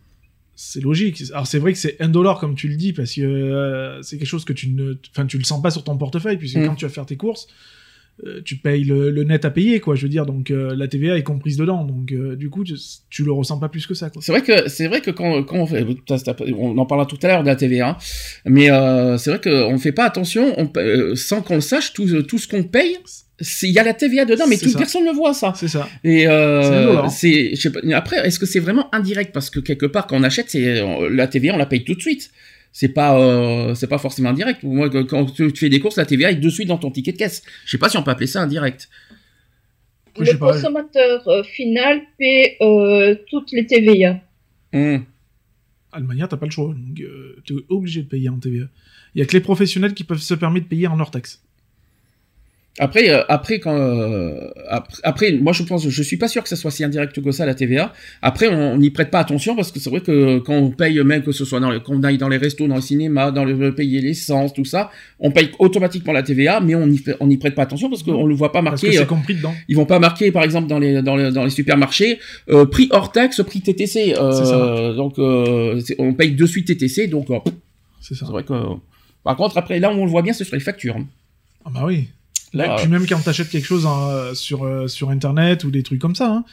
c'est 0.56 0.82
logique. 0.82 1.22
Alors 1.34 1.48
c'est 1.48 1.60
vrai 1.60 1.74
que 1.74 1.80
c'est 1.80 1.98
un 2.00 2.10
dollar 2.10 2.40
comme 2.40 2.56
tu 2.56 2.70
le 2.70 2.76
dis 2.76 2.94
parce 2.94 3.14
que 3.14 4.00
c'est 4.04 4.18
quelque 4.18 4.28
chose 4.28 4.46
que 4.46 4.54
tu 4.54 4.70
ne 4.70 4.94
enfin 5.12 5.26
tu 5.26 5.38
le 5.38 5.44
sens 5.44 5.62
pas 5.62 5.72
sur 5.72 5.84
ton 5.84 5.98
portefeuille 5.98 6.38
puisque 6.38 6.58
mhm. 6.58 6.68
quand 6.68 6.76
tu 6.76 6.86
vas 6.86 6.92
faire 6.92 7.06
tes 7.06 7.18
courses 7.18 7.48
euh, 8.24 8.42
tu 8.46 8.56
payes 8.56 8.86
le, 8.86 9.12
net 9.24 9.44
à 9.44 9.50
payer, 9.50 9.82
quoi. 9.82 9.96
Je 9.96 10.04
veux 10.04 10.10
dire, 10.10 10.26
donc 10.26 10.50
euh, 10.50 10.74
la 10.74 10.88
TVA 10.88 11.18
est 11.18 11.24
comprise 11.24 11.58
dedans, 11.58 11.84
donc 11.84 12.14
euh, 12.14 12.38
du 12.38 12.50
coup, 12.50 12.64
tu, 12.64 13.24
le 13.24 13.32
ressens 13.34 13.60
pas 13.60 13.68
plus 13.68 13.86
que 13.88 13.94
ça. 13.94 14.10
C'est 14.22 14.32
vrai 14.32 14.42
que 14.42 14.70
c'est 14.70 14.88
vrai 14.88 15.02
que 15.02 15.12
quand, 15.12 15.44
quand 15.44 15.58
on 15.58 15.66
fait, 15.66 15.86
on 16.58 16.78
en 16.78 16.86
parlera 16.86 17.06
tout 17.06 17.18
à 17.24 17.28
l'heure 17.28 17.42
de 17.42 17.48
la 17.48 17.58
TVA, 17.58 17.98
mais 18.46 18.68
c'est 19.18 19.32
vrai 19.32 19.42
qu'on 19.42 19.78
fait 19.78 19.92
pas 19.92 20.06
attention, 20.06 20.54
on, 20.58 21.16
sans 21.16 21.42
qu'on 21.42 21.56
le 21.56 21.62
sache, 21.62 21.92
tout, 21.92 22.24
tout 22.24 22.38
ce 22.38 22.48
qu'on 22.48 22.64
paye, 22.64 22.98
il 23.64 23.72
y 23.72 23.80
a 23.80 23.84
la 23.84 23.94
TVA 23.94 24.24
dedans, 24.24 24.46
mais 24.48 24.58
toute 24.58 24.78
personne 24.78 25.04
ne 25.04 25.12
voit 25.12 25.34
ça. 25.34 25.54
C'est 25.58 25.68
ça. 25.68 25.90
Et 26.06 26.26
c'est, 27.10 27.54
après, 27.94 28.26
est-ce 28.26 28.40
que 28.40 28.46
c'est 28.46 28.62
vraiment 28.62 28.88
indirect? 28.96 29.34
Parce 29.34 29.50
que 29.50 29.60
quelque 29.60 29.88
part, 29.88 30.08
quand 30.08 30.18
on 30.18 30.24
achète, 30.24 30.50
c'est 30.50 30.82
la 31.10 31.28
TVA, 31.28 31.54
on 31.54 31.58
la 31.58 31.66
paye 31.66 31.84
tout 31.84 31.96
de 31.96 32.02
suite 32.02 32.32
c'est 32.78 32.90
pas 32.90 33.18
euh, 33.18 33.74
c'est 33.74 33.88
pas 33.88 33.98
forcément 33.98 34.32
indirect. 34.32 34.62
Moi, 34.64 34.90
quand 35.06 35.28
tu 35.28 35.50
fais 35.56 35.70
des 35.70 35.80
courses, 35.80 35.96
la 35.96 36.06
TVA 36.06 36.32
est 36.32 36.36
de 36.36 36.50
suite 36.50 36.68
dans 36.68 36.78
ton 36.78 36.92
ticket 36.92 37.14
de 37.14 37.18
caisse. 37.18 37.42
Je 37.64 37.72
sais 37.72 37.78
pas 37.78 37.88
si 37.88 37.96
on 37.96 38.04
peut 38.04 38.12
appeler 38.12 38.28
ça 38.28 38.42
indirect. 38.42 38.90
Le 40.20 40.38
consommateur 40.38 41.26
euh, 41.30 41.42
final 41.44 42.02
paie 42.20 42.58
euh, 42.60 43.16
toutes 43.30 43.54
les 43.54 43.66
TVA. 43.66 44.20
Mmh. 44.74 44.98
Allemagne, 45.94 46.26
t'as 46.30 46.36
pas 46.36 46.48
le 46.48 46.52
choix. 46.52 46.76
tu 47.46 47.54
es 47.54 47.64
obligé 47.70 48.02
de 48.02 48.10
payer 48.10 48.28
en 48.28 48.40
TVA. 48.40 48.66
Il 49.16 49.20
y 49.20 49.22
a 49.22 49.26
que 49.26 49.32
les 49.32 49.40
professionnels 49.40 49.94
qui 49.94 50.04
peuvent 50.04 50.20
se 50.20 50.34
permettre 50.34 50.66
de 50.66 50.70
payer 50.70 50.88
en 50.88 51.00
hors 51.00 51.12
taxe. 51.12 51.45
Après, 52.78 53.10
euh, 53.10 53.24
après 53.30 53.60
quand 53.60 53.74
euh, 53.74 54.50
après, 55.04 55.32
moi 55.32 55.54
je 55.54 55.64
pense, 55.64 55.88
je 55.88 56.04
suis 56.04 56.18
pas 56.18 56.28
sûr 56.28 56.44
que 56.44 56.50
ça 56.50 56.58
soit 56.58 56.72
si 56.72 56.84
indirect 56.84 57.22
que 57.22 57.32
ça 57.32 57.46
la 57.46 57.56
TVA. 57.56 57.94
Après, 58.22 58.50
on 58.50 58.78
n'y 58.78 58.90
prête 58.90 59.12
pas 59.12 59.20
attention 59.20 59.56
parce 59.56 59.72
que 59.72 59.80
c'est 59.80 59.90
vrai 59.90 60.02
que 60.02 60.40
quand 60.40 60.56
on 60.56 60.72
paye 60.72 61.02
même 61.04 61.24
que 61.24 61.32
ce 61.32 61.46
soit 61.46 61.62
dans 61.62 61.72
les, 61.72 61.80
quand 61.82 61.94
on 61.94 62.04
aille 62.04 62.18
dans 62.18 62.28
les 62.28 62.36
restos, 62.36 62.68
dans 62.68 62.76
le 62.76 62.82
cinéma, 62.82 63.32
dans 63.32 63.46
le 63.46 63.74
payer 63.74 64.02
l'essence, 64.02 64.54
tout 64.54 64.66
ça, 64.66 64.92
on 65.20 65.32
paye 65.32 65.52
automatiquement 65.60 66.12
la 66.12 66.22
TVA, 66.22 66.60
mais 66.60 66.76
on 66.76 66.86
n'y 66.88 67.02
on 67.22 67.28
n'y 67.28 67.38
prête 67.38 67.56
pas 67.56 67.64
attention 67.64 67.90
parce 67.90 68.04
qu'on 68.04 68.26
le 68.26 68.36
voit 68.36 68.52
pas 68.52 68.62
marqué. 68.62 68.88
Parce 68.88 68.96
que 68.96 69.02
c'est 69.04 69.08
compris 69.08 69.36
dedans. 69.36 69.54
Ils 69.70 69.78
vont 69.78 69.86
pas 69.86 70.00
marquer, 70.00 70.34
par 70.34 70.44
exemple, 70.44 70.68
dans 70.68 70.80
les 70.80 71.02
dans 71.02 71.16
les, 71.16 71.32
dans 71.32 71.46
les 71.46 71.52
supermarchés, 71.52 72.20
euh, 72.50 72.66
prix 72.66 72.90
hors 72.92 73.14
taxe, 73.14 73.42
prix 73.42 73.62
TTC. 73.62 74.16
Euh, 74.18 74.94
donc 74.94 75.14
on 75.18 76.14
paye 76.14 76.32
de 76.32 76.46
suite 76.46 76.68
TTC, 76.68 77.08
donc 77.08 77.28
c'est 78.02 78.16
ça. 78.16 78.26
C'est 78.26 78.32
vrai 78.32 78.44
que. 78.44 78.54
Par 79.24 79.38
contre, 79.38 79.58
après 79.58 79.80
là, 79.80 79.92
où 79.92 79.98
on 79.98 80.06
le 80.06 80.12
voit 80.12 80.22
bien, 80.22 80.34
c'est 80.34 80.44
sur 80.44 80.56
les 80.56 80.62
factures. 80.62 80.98
Ah 81.64 81.72
bah 81.74 81.84
oui. 81.86 82.10
Là, 82.56 82.76
puis 82.78 82.88
même 82.88 83.06
quand 83.06 83.20
t'achètes 83.20 83.50
quelque 83.50 83.66
chose 83.66 83.86
hein, 83.86 84.34
sur, 84.34 84.64
euh, 84.64 84.88
sur 84.88 85.10
Internet 85.10 85.64
ou 85.66 85.72
des 85.72 85.84
trucs 85.84 86.00
comme 86.00 86.16
ça, 86.16 86.32
hein, 86.32 86.46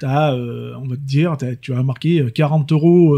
t'as, 0.00 0.34
euh, 0.34 0.74
on 0.82 0.88
va 0.88 0.96
te 0.96 1.00
dire, 1.00 1.36
tu 1.62 1.72
vas 1.72 1.82
marquer 1.84 2.26
40 2.34 2.70
euh, 2.70 2.74
euros 2.74 3.16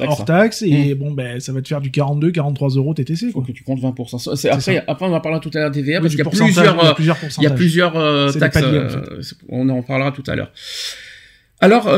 hors 0.00 0.24
taxe, 0.24 0.62
hein. 0.62 0.66
et 0.66 0.94
mmh. 0.94 0.98
bon, 0.98 1.12
ben, 1.12 1.38
ça 1.38 1.52
va 1.52 1.62
te 1.62 1.68
faire 1.68 1.80
du 1.80 1.92
42, 1.92 2.32
43 2.32 2.70
euros 2.70 2.92
TTC. 2.92 3.30
Faut 3.30 3.42
que 3.42 3.52
tu 3.52 3.62
comptes 3.62 3.80
20%. 3.80 4.48
après, 4.50 4.84
après, 4.86 5.06
on 5.06 5.14
en 5.14 5.20
parlera 5.20 5.40
tout 5.40 5.50
à 5.54 5.60
l'heure 5.60 5.70
TVA, 5.70 6.00
parce 6.00 6.14
qu'il 6.14 6.24
y 6.24 6.26
a 6.26 6.30
plusieurs, 6.30 6.96
il 7.38 7.42
y 7.44 7.46
a 7.46 7.50
plusieurs, 7.50 8.32
taxes. 8.38 9.34
On 9.48 9.68
en 9.68 9.82
parlera 9.82 10.10
tout 10.10 10.24
à 10.26 10.34
l'heure. 10.34 10.50
Alors, 11.60 11.88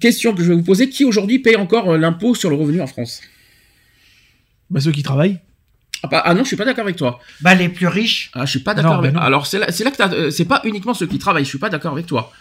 question 0.00 0.34
que 0.34 0.42
je 0.42 0.48
vais 0.48 0.54
vous 0.54 0.64
poser, 0.64 0.88
qui 0.88 1.04
aujourd'hui 1.04 1.38
paye 1.38 1.56
encore 1.56 1.98
l'impôt 1.98 2.34
sur 2.34 2.48
le 2.48 2.56
revenu 2.56 2.80
en 2.80 2.86
France? 2.86 3.20
Bah, 4.70 4.80
ceux 4.80 4.92
qui 4.92 5.02
travaillent. 5.02 5.38
Ah, 6.02 6.08
bah, 6.08 6.22
ah, 6.24 6.34
non, 6.34 6.42
je 6.42 6.48
suis 6.48 6.56
pas 6.56 6.64
d'accord 6.64 6.84
avec 6.84 6.96
toi. 6.96 7.20
Bah 7.40 7.54
les 7.54 7.68
plus 7.68 7.86
riches. 7.86 8.30
Ah, 8.34 8.44
je 8.44 8.50
suis 8.50 8.60
pas 8.60 8.74
d'accord 8.74 8.94
avec. 8.94 9.14
Alors 9.16 9.46
c'est 9.46 9.58
là, 9.58 9.70
c'est 9.70 9.84
là 9.84 9.90
que 9.90 10.02
euh, 10.02 10.30
c'est 10.30 10.44
pas 10.44 10.60
uniquement 10.64 10.94
ceux 10.94 11.06
qui 11.06 11.18
travaillent. 11.18 11.44
Je 11.44 11.48
suis 11.48 11.58
pas 11.58 11.70
d'accord 11.70 11.92
avec 11.92 12.06
toi. 12.06 12.32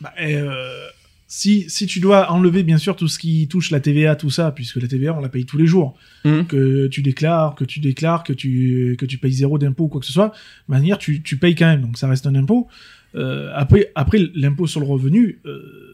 Bah, 0.00 0.12
euh, 0.20 0.88
si 1.28 1.68
si 1.68 1.86
tu 1.86 2.00
dois 2.00 2.30
enlever 2.30 2.62
bien 2.62 2.78
sûr 2.78 2.96
tout 2.96 3.08
ce 3.08 3.18
qui 3.18 3.48
touche 3.48 3.70
la 3.70 3.80
TVA, 3.80 4.16
tout 4.16 4.30
ça, 4.30 4.50
puisque 4.50 4.76
la 4.76 4.88
TVA 4.88 5.12
on 5.12 5.20
la 5.20 5.28
paye 5.28 5.44
tous 5.44 5.58
les 5.58 5.66
jours, 5.66 5.96
hum. 6.24 6.46
que 6.46 6.86
tu 6.86 7.02
déclares, 7.02 7.54
que 7.54 7.64
tu 7.64 7.80
déclares, 7.80 8.24
que 8.24 8.32
tu 8.32 8.96
que 8.98 9.04
tu 9.04 9.18
payes 9.18 9.32
zéro 9.32 9.58
d'impôt 9.58 9.84
ou 9.84 9.88
quoi 9.88 10.00
que 10.00 10.06
ce 10.06 10.12
soit, 10.12 10.32
de 10.68 10.74
manière 10.74 10.98
tu 10.98 11.22
tu 11.22 11.36
payes 11.36 11.54
quand 11.54 11.66
même, 11.66 11.82
donc 11.82 11.98
ça 11.98 12.08
reste 12.08 12.26
un 12.26 12.34
impôt. 12.34 12.68
Euh, 13.14 13.50
après 13.54 13.92
après 13.94 14.20
l'impôt 14.34 14.66
sur 14.66 14.80
le 14.80 14.86
revenu. 14.86 15.40
Euh, 15.46 15.92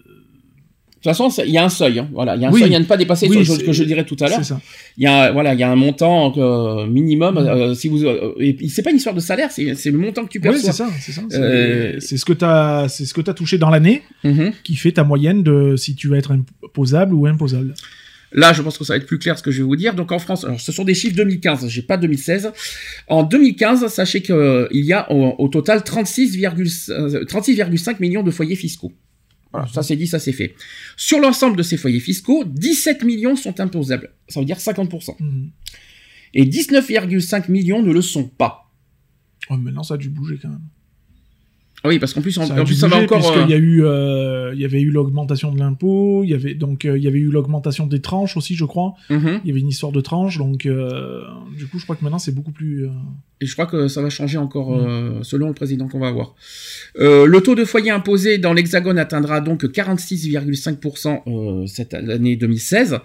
toute 1.03 1.17
façon, 1.17 1.29
il 1.45 1.51
y 1.51 1.59
a 1.59 1.65
un 1.65 1.69
seuil. 1.69 1.99
Hein. 1.99 2.09
Voilà, 2.13 2.37
il 2.37 2.43
y 2.43 2.45
a 2.45 2.49
un 2.49 2.53
seuil 2.53 2.75
à 2.75 2.79
ne 2.79 2.85
pas 2.85 2.97
dépasser. 2.97 3.27
ce 3.27 3.65
que 3.65 3.73
je 3.73 3.85
dirais 3.85 4.05
tout 4.05 4.17
à 4.21 4.29
l'heure. 4.29 4.41
Il 4.97 5.03
y 5.03 5.07
a 5.07 5.33
voilà, 5.33 5.55
il 5.55 5.59
y 5.59 5.63
a 5.63 5.71
un 5.71 5.77
montant 5.77 6.33
euh, 6.37 6.87
minimum. 6.87 7.35
Mm. 7.35 7.39
Euh, 7.39 7.75
si 7.75 7.89
vous, 7.89 8.05
euh, 8.05 8.35
c'est 8.69 8.83
pas 8.83 8.91
une 8.91 8.99
histoire 8.99 9.15
de 9.15 9.21
salaire, 9.21 9.51
c'est 9.51 9.85
le 9.87 9.99
montant 9.99 10.25
que 10.25 10.31
tu 10.31 10.39
perçois. 10.39 10.61
Oui, 10.61 10.65
c'est 10.65 10.73
ça, 10.73 10.89
c'est 11.01 11.13
ça. 11.13 11.23
C'est 11.99 12.17
ce 12.17 12.25
que 12.25 12.33
t'as, 12.33 12.89
c'est 12.89 13.05
ce 13.05 13.15
que 13.15 13.21
t'as 13.21 13.35
touché 13.35 13.59
dans 13.59 13.71
l'année, 13.71 14.03
mm-hmm. 14.25 14.53
qui 14.63 14.77
fait 14.77 14.93
ta 14.93 15.03
moyenne 15.03 15.43
de 15.43 15.75
si 15.77 15.97
tu 15.97 16.07
vas 16.09 16.19
être 16.19 16.33
imposable 16.33 17.15
ou 17.15 17.27
imposable. 17.27 17.75
Là, 18.35 18.53
je 18.53 18.63
pense 18.63 18.79
que 18.79 18.85
ça 18.85 18.95
va 18.95 18.97
être 18.99 19.07
plus 19.07 19.19
clair 19.19 19.37
ce 19.37 19.43
que 19.43 19.51
je 19.51 19.59
vais 19.59 19.65
vous 19.65 19.77
dire. 19.77 19.95
Donc 19.95 20.13
en 20.13 20.19
France, 20.19 20.45
alors, 20.45 20.61
ce 20.61 20.71
sont 20.73 20.85
des 20.85 20.95
chiffres 20.95 21.17
2015, 21.17 21.69
j'ai 21.69 21.83
pas 21.83 21.97
2016. 21.97 22.53
En 23.09 23.25
2015, 23.25 23.89
sachez 23.89 24.23
qu'il 24.23 24.69
y 24.73 24.93
a 24.93 25.11
au, 25.13 25.35
au 25.39 25.49
total 25.49 25.81
36,5 25.81 27.27
36, 27.27 28.01
millions 28.01 28.23
de 28.23 28.31
foyers 28.31 28.57
fiscaux. 28.57 28.93
Voilà, 29.53 29.69
ça 29.69 29.83
c'est 29.83 29.97
dit, 29.97 30.07
ça 30.07 30.19
c'est 30.19 30.33
fait. 30.33 30.55
Sur 30.97 31.21
l'ensemble 31.21 31.57
de 31.57 31.63
ces 31.63 31.77
foyers 31.77 32.01
fiscaux, 32.01 32.45
17 32.45 33.05
millions 33.05 33.37
sont 33.37 33.61
imposables. 33.61 34.15
Ça 34.29 34.41
veut 34.41 34.47
dire 34.47 34.59
50%. 34.59 35.17
Mhm. 35.21 35.51
Et 36.35 36.47
19,5 36.47 37.51
millions 37.51 37.83
ne 37.83 37.93
le 37.93 38.01
sont 38.01 38.27
pas. 38.27 38.73
Oh, 39.51 39.57
maintenant 39.57 39.83
ça 39.83 39.95
a 39.95 39.97
dû 39.97 40.09
bouger 40.09 40.39
quand 40.41 40.49
même. 40.49 40.63
Ah 41.85 41.89
Oui, 41.89 41.99
parce 41.99 42.15
qu'en 42.15 42.21
plus, 42.21 42.39
en, 42.39 42.47
Ça, 42.47 42.61
en 42.61 42.65
plus, 42.65 42.75
ça 42.75 42.87
va 42.89 42.97
encore. 42.99 43.19
puisqu'il 43.19 43.51
y 43.51 43.55
euh, 43.55 43.57
a 43.57 43.59
eu, 43.59 43.85
euh, 43.85 44.53
il 44.55 44.61
y 44.61 44.65
avait 44.65 44.81
eu 44.81 44.91
l'augmentation 44.91 45.51
de 45.53 45.59
l'impôt, 45.59 46.23
il 46.25 46.31
y 46.31 46.35
avait 46.35 46.55
donc 46.55 46.85
euh, 46.85 46.97
il 46.97 47.03
y 47.03 47.09
avait 47.09 47.19
eu 47.19 47.31
l'augmentation 47.31 47.87
des 47.87 48.01
tranches 48.01 48.37
aussi, 48.37 48.55
je 48.55 48.65
crois. 48.65 48.95
mhm. 49.11 49.41
Il 49.45 49.49
y 49.49 49.51
avait 49.51 49.61
une 49.61 49.69
histoire 49.69 49.91
de 49.93 50.01
tranches, 50.01 50.39
donc 50.39 50.67
euh, 50.67 51.23
du 51.59 51.67
coup, 51.67 51.79
je 51.79 51.85
crois 51.85 51.97
que 51.97 52.05
maintenant 52.05 52.19
c'est 52.21 52.35
beaucoup 52.35 52.53
plus. 52.53 52.85
euh, 52.85 52.89
Et 53.41 53.47
je 53.47 53.53
crois 53.55 53.67
que 53.67 53.89
ça 53.89 54.01
va 54.03 54.11
changer 54.11 54.39
encore 54.39 54.75
euh, 54.77 55.19
selon 55.23 55.49
le 55.49 55.55
président 55.55 55.89
qu'on 55.89 55.99
va 55.99 56.07
avoir. 56.09 56.35
Euh, 57.01 57.27
le 57.27 57.41
taux 57.41 57.57
de 57.57 57.65
foyer 57.65 57.91
imposé 57.91 58.39
dans 58.39 58.53
l'Hexagone 58.53 58.99
atteindra 58.99 59.41
donc 59.41 59.65
46,5% 59.65 61.23
euh, 61.27 61.67
cette 61.67 61.95
année 61.95 62.37
2016, 62.37 62.99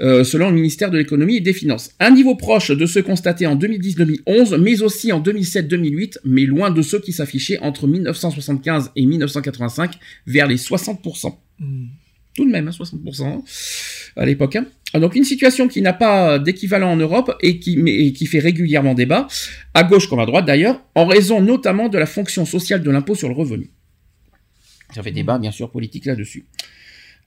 euh, 0.00 0.24
selon 0.24 0.48
le 0.48 0.54
ministère 0.54 0.90
de 0.90 0.98
l'économie 0.98 1.36
et 1.36 1.40
des 1.40 1.52
finances. 1.52 1.90
Un 2.00 2.10
niveau 2.12 2.34
proche 2.36 2.70
de 2.70 2.86
ceux 2.86 3.02
constatés 3.02 3.46
en 3.46 3.56
2010-2011, 3.56 4.56
mais 4.58 4.82
aussi 4.82 5.12
en 5.12 5.20
2007-2008, 5.20 6.18
mais 6.24 6.46
loin 6.46 6.70
de 6.70 6.82
ceux 6.82 7.00
qui 7.00 7.12
s'affichaient 7.12 7.58
entre 7.60 7.86
1975 8.14 8.92
et 8.96 9.04
1985, 9.06 9.98
vers 10.26 10.46
les 10.46 10.56
60% 10.56 11.34
hmm. 11.60 11.86
tout 12.34 12.44
de 12.44 12.50
même, 12.50 12.68
hein, 12.68 12.70
60% 12.70 13.42
à 14.16 14.26
l'époque. 14.26 14.56
hein. 14.56 14.66
Ah, 14.92 15.00
Donc 15.00 15.16
une 15.16 15.24
situation 15.24 15.66
qui 15.66 15.82
n'a 15.82 15.92
pas 15.92 16.38
d'équivalent 16.38 16.92
en 16.92 16.96
Europe 16.96 17.36
et 17.42 17.58
qui, 17.58 17.76
mais- 17.76 18.06
et 18.06 18.12
qui 18.12 18.26
fait 18.26 18.38
régulièrement 18.38 18.94
débat, 18.94 19.26
à 19.74 19.82
gauche 19.82 20.08
comme 20.08 20.20
à 20.20 20.26
droite 20.26 20.44
d'ailleurs, 20.46 20.80
en 20.94 21.06
raison 21.06 21.40
notamment 21.40 21.88
de 21.88 21.98
la 21.98 22.06
fonction 22.06 22.44
sociale 22.46 22.82
de 22.82 22.90
l'impôt 22.90 23.14
sur 23.16 23.28
le 23.28 23.34
revenu. 23.34 23.70
Ça 24.94 25.02
fait 25.02 25.10
débat 25.10 25.38
bien 25.38 25.50
sûr 25.50 25.70
politique 25.70 26.04
là-dessus. 26.06 26.44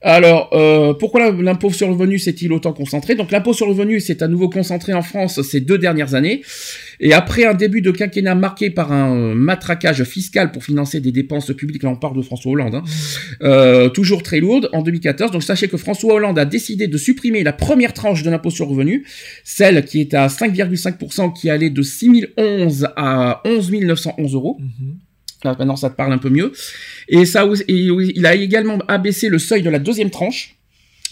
Alors, 0.00 0.50
euh, 0.52 0.94
pourquoi 0.94 1.32
l'impôt 1.32 1.70
sur 1.70 1.88
le 1.88 1.94
revenu 1.94 2.18
s'est-il 2.20 2.52
autant 2.52 2.72
concentré? 2.72 3.16
Donc 3.16 3.32
l'impôt 3.32 3.52
sur 3.52 3.66
le 3.66 3.72
revenu 3.72 3.98
s'est 3.98 4.22
à 4.22 4.28
nouveau 4.28 4.48
concentré 4.48 4.92
en 4.92 5.02
France 5.02 5.42
ces 5.42 5.60
deux 5.60 5.78
dernières 5.78 6.14
années. 6.14 6.42
Et 7.00 7.12
après 7.12 7.44
un 7.44 7.54
début 7.54 7.80
de 7.80 7.90
quinquennat 7.90 8.36
marqué 8.36 8.70
par 8.70 8.92
un 8.92 9.16
euh, 9.16 9.34
matraquage 9.34 10.04
fiscal 10.04 10.52
pour 10.52 10.62
financer 10.62 11.00
des 11.00 11.10
dépenses 11.10 11.52
publiques, 11.52 11.82
là 11.82 11.90
on 11.90 11.96
parle 11.96 12.16
de 12.16 12.22
François 12.22 12.52
Hollande, 12.52 12.76
hein, 12.76 12.84
euh, 13.42 13.88
toujours 13.88 14.22
très 14.22 14.38
lourde, 14.38 14.68
en 14.72 14.82
2014. 14.82 15.32
Donc 15.32 15.42
sachez 15.42 15.66
que 15.66 15.76
François 15.76 16.14
Hollande 16.14 16.38
a 16.38 16.44
décidé 16.44 16.86
de 16.86 16.96
supprimer 16.96 17.42
la 17.42 17.52
première 17.52 17.92
tranche 17.92 18.22
de 18.22 18.30
l'impôt 18.30 18.50
sur 18.50 18.66
le 18.66 18.72
revenu, 18.72 19.04
celle 19.42 19.84
qui 19.84 20.00
est 20.00 20.14
à 20.14 20.28
5,5%, 20.28 21.32
qui 21.32 21.50
allait 21.50 21.70
de 21.70 21.82
6011 21.82 22.88
à 22.96 23.42
11 23.44 23.72
911 23.72 24.34
euros. 24.34 24.58
Mhm. 24.60 25.07
Là, 25.44 25.54
maintenant, 25.58 25.76
ça 25.76 25.90
te 25.90 25.96
parle 25.96 26.12
un 26.12 26.18
peu 26.18 26.30
mieux. 26.30 26.52
Et 27.08 27.24
ça, 27.24 27.48
il 27.68 28.26
a 28.26 28.34
également 28.34 28.78
abaissé 28.88 29.28
le 29.28 29.38
seuil 29.38 29.62
de 29.62 29.70
la 29.70 29.78
deuxième 29.78 30.10
tranche, 30.10 30.58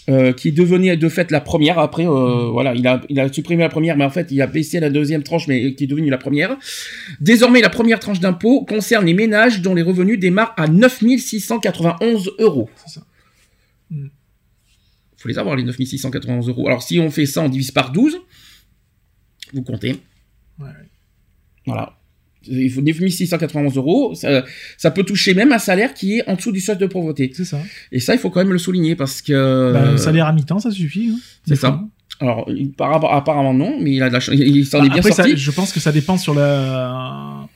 euh, 0.09 0.31
qui 0.31 0.53
devenait 0.53 0.95
de 0.95 1.09
fait 1.09 1.31
la 1.31 1.41
première. 1.41 1.79
Après, 1.79 2.07
euh, 2.07 2.49
voilà, 2.49 2.73
il 2.73 2.87
a, 2.87 3.01
il 3.09 3.19
a 3.19 3.31
supprimé 3.31 3.63
la 3.63 3.69
première, 3.69 3.97
mais 3.97 4.05
en 4.05 4.09
fait, 4.09 4.31
il 4.31 4.41
a 4.41 4.47
baissé 4.47 4.79
la 4.79 4.89
deuxième 4.89 5.21
tranche, 5.21 5.49
mais 5.49 5.75
qui 5.75 5.83
est 5.83 5.87
devenue 5.87 6.09
la 6.09 6.17
première. 6.17 6.57
Désormais, 7.19 7.59
la 7.59 7.69
première 7.69 7.99
tranche 7.99 8.21
d'impôt 8.21 8.63
concerne 8.63 9.05
les 9.05 9.13
ménages 9.13 9.61
dont 9.61 9.75
les 9.75 9.81
revenus 9.81 10.17
démarrent 10.17 10.53
à 10.55 10.67
9 10.67 11.03
691 11.17 12.31
euros. 12.39 12.69
C'est 12.85 12.99
ça. 12.99 13.05
Mm. 13.89 14.07
Faut 15.17 15.27
les 15.27 15.37
avoir, 15.37 15.57
les 15.57 15.63
9 15.63 15.75
691 15.75 16.47
euros. 16.47 16.67
Alors, 16.67 16.83
si 16.83 17.01
on 17.01 17.11
fait 17.11 17.25
ça, 17.25 17.41
on 17.41 17.49
divise 17.49 17.71
par 17.71 17.91
12. 17.91 18.17
Vous 19.51 19.63
comptez. 19.63 19.91
Ouais, 20.57 20.67
ouais. 20.67 20.89
Voilà. 21.65 21.96
Il 22.49 22.69
faut 22.71 22.81
9691 22.81 23.77
euros. 23.77 24.13
Ça, 24.15 24.43
ça 24.77 24.91
peut 24.91 25.03
toucher 25.03 25.33
même 25.33 25.51
un 25.51 25.59
salaire 25.59 25.93
qui 25.93 26.17
est 26.17 26.29
en 26.29 26.35
dessous 26.35 26.51
du 26.51 26.59
seuil 26.59 26.77
de 26.77 26.85
pauvreté. 26.85 27.31
C'est 27.33 27.45
ça. 27.45 27.59
Et 27.91 27.99
ça, 27.99 28.13
il 28.13 28.19
faut 28.19 28.29
quand 28.29 28.39
même 28.39 28.53
le 28.53 28.57
souligner 28.59 28.95
parce 28.95 29.21
que. 29.21 29.71
Bah, 29.73 29.89
un 29.89 29.97
salaire 29.97 30.27
à 30.27 30.33
mi-temps, 30.33 30.59
ça 30.59 30.71
suffit. 30.71 31.11
hein, 31.13 31.19
c'est 31.47 31.55
ça. 31.55 31.67
fois. 31.69 31.87
Alors, 32.19 32.49
apparemment 33.13 33.53
non, 33.53 33.77
mais 33.79 33.93
il 33.93 34.01
a 34.01 34.09
de 34.09 34.13
la 34.13 34.19
chance. 34.19 34.33
Il 34.37 34.65
s'en 34.65 34.79
est 34.83 34.89
bien 34.89 34.97
Après, 34.99 35.11
ça- 35.11 35.23
sorti. 35.23 35.37
je 35.37 35.51
pense 35.51 35.71
que 35.71 35.79
ça 35.79 35.91
dépend 35.91 36.17
sur 36.17 36.33
la 36.33 37.46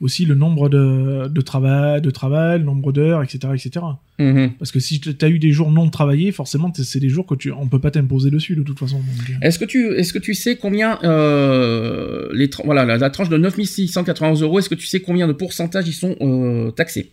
aussi 0.00 0.24
le 0.26 0.34
nombre 0.34 0.68
de, 0.68 1.26
de 1.28 1.40
travail, 1.40 2.00
de 2.00 2.10
travail, 2.10 2.60
le 2.60 2.64
nombre 2.64 2.92
d'heures, 2.92 3.22
etc., 3.22 3.52
etc. 3.54 3.84
Mhm. 4.20 4.52
Parce 4.58 4.70
que 4.70 4.78
si 4.80 5.00
tu 5.00 5.14
as 5.20 5.28
eu 5.28 5.38
des 5.38 5.50
jours 5.50 5.70
non 5.72 5.90
travaillés, 5.90 6.30
forcément, 6.32 6.72
c'est 6.74 7.00
des 7.00 7.08
jours 7.08 7.26
que 7.26 7.34
tu, 7.34 7.50
on 7.50 7.66
peut 7.68 7.80
pas 7.80 7.90
t'imposer 7.90 8.30
dessus 8.30 8.54
de 8.54 8.62
toute 8.62 8.78
façon. 8.78 8.98
euh. 9.00 9.34
Est-ce 9.42 9.58
que 9.58 9.64
tu, 9.64 9.88
est-ce 9.96 10.12
que 10.12 10.18
tu 10.20 10.34
sais 10.34 10.56
combien 10.56 10.98
euh, 11.04 12.28
les, 12.32 12.48
voilà, 12.64 12.84
la, 12.84 12.96
la 12.96 13.10
tranche 13.10 13.28
de 13.28 13.36
9691 13.38 14.42
euros, 14.42 14.58
est-ce 14.60 14.68
que 14.68 14.74
tu 14.76 14.86
sais 14.86 15.00
combien 15.00 15.26
de 15.26 15.32
pourcentage 15.32 15.88
ils 15.88 15.92
sont 15.92 16.14
euh, 16.20 16.70
taxés? 16.70 17.10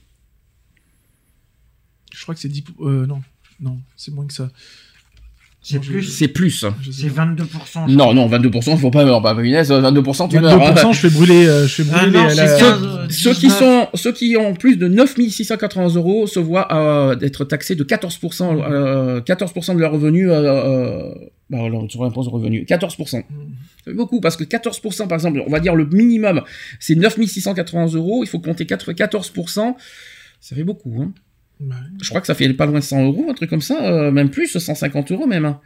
Je 2.13 2.21
crois 2.21 2.34
que 2.36 2.41
c'est 2.41 2.50
10. 2.50 2.63
euh, 2.82 3.06
non, 3.06 3.21
non, 3.60 3.80
c'est 3.95 4.13
moins 4.13 4.26
que 4.28 4.34
ça. 4.34 4.50
C'est 5.67 5.78
Non, 5.78 5.82
je- 5.82 5.91
plus. 5.93 6.04
C'est 6.04 6.28
plus. 6.28 6.63
Je 6.84 6.91
sais 6.91 7.01
C'est 7.01 7.10
pas. 7.10 7.25
22%. 7.25 7.88
Non, 7.88 8.13
non, 8.13 8.28
22%, 8.30 8.73
il 8.73 8.78
faut 8.78 8.91
pas 8.91 9.04
meurs. 9.04 9.19
Bah, 9.19 9.34
punaise, 9.34 9.71
22%, 9.71 10.28
tu 10.30 10.39
meurs. 10.39 10.54
hein. 10.62 10.73
22%, 10.75 10.93
je 10.93 10.99
fais 10.99 11.10
brûler, 11.10 11.47
euh, 11.47 11.65
je 11.65 11.82
fais 11.82 11.84
brûler 11.84 12.01
Ah 12.06 12.08
non, 12.12 12.28
la- 12.28 12.36
15, 12.36 12.84
euh, 12.84 13.08
Ceux 13.10 13.34
qui 13.34 13.47
19. 13.47 13.58
sont, 13.60 13.88
ceux 13.95 14.12
qui 14.12 14.38
ont 14.38 14.54
plus 14.54 14.78
de 14.78 14.88
9680 14.88 15.95
euros 15.95 16.28
se 16.28 16.39
voient 16.39 16.67
euh, 16.71 17.15
d'être 17.15 17.45
taxés 17.45 17.73
de 17.73 17.84
14%, 17.84 18.62
euh, 18.62 19.21
14% 19.21 19.73
de 19.73 19.80
leur 19.80 19.91
revenu, 19.93 20.30
euh, 20.30 20.36
euh, 20.36 21.13
bah, 21.49 21.63
alors, 21.63 21.89
sur 21.89 22.04
l'impôt 22.04 22.21
sur 22.21 22.32
revenu. 22.34 22.63
14%. 22.65 23.17
Mm. 23.17 23.21
Ça 23.84 23.91
fait 23.91 23.93
beaucoup 23.93 24.21
parce 24.21 24.38
que 24.38 24.43
14%, 24.43 25.08
par 25.08 25.15
exemple, 25.15 25.41
on 25.47 25.49
va 25.49 25.60
dire 25.60 25.73
le 25.73 25.86
minimum, 25.88 26.43
c'est 26.80 26.93
9680 26.93 27.88
euros. 27.95 28.23
Il 28.23 28.28
faut 28.28 28.39
compter 28.39 28.67
4 28.67 28.93
14%. 28.93 29.75
Ça 30.39 30.56
fait 30.56 30.63
beaucoup, 30.63 30.93
hein. 31.01 31.12
Je 32.02 32.10
crois 32.10 32.22
que 32.22 32.28
ça 32.28 32.36
fait 32.36 32.52
pas 32.54 32.65
loin 32.65 32.80
de 32.80 32.84
100 32.84 33.06
euros, 33.06 33.28
un 33.30 33.34
truc 33.34 33.50
comme 33.50 33.62
ça, 33.62 33.86
euh, 33.89 34.12
même 34.12 34.30
plus, 34.30 34.58
150 34.58 35.12
euros 35.12 35.28
même. 35.28 35.46
hein. 35.46 35.60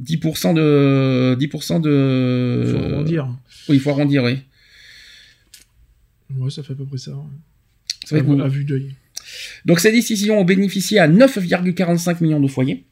10% 0.00 0.54
de, 0.54 1.36
10% 1.38 1.80
de. 1.80 2.64
faut 2.70 2.94
arrondir. 2.94 3.28
Oui, 3.68 3.76
il 3.76 3.80
faut 3.80 3.90
arrondir, 3.90 4.24
oui. 4.24 4.38
Ouais, 6.36 6.50
ça 6.50 6.62
fait 6.62 6.72
à 6.72 6.76
peu 6.76 6.84
près 6.86 6.98
ça. 6.98 7.12
ouais. 7.12 7.24
Ça 8.06 8.16
fait 8.18 8.40
à, 8.40 8.44
à 8.44 8.48
vue 8.48 8.64
d'œil. 8.64 8.94
Donc 9.64 9.80
ces 9.80 9.92
décisions 9.92 10.38
ont 10.40 10.44
bénéficié 10.44 10.98
à 10.98 11.08
9,45 11.08 12.22
millions 12.22 12.40
de 12.40 12.48
foyers, 12.48 12.86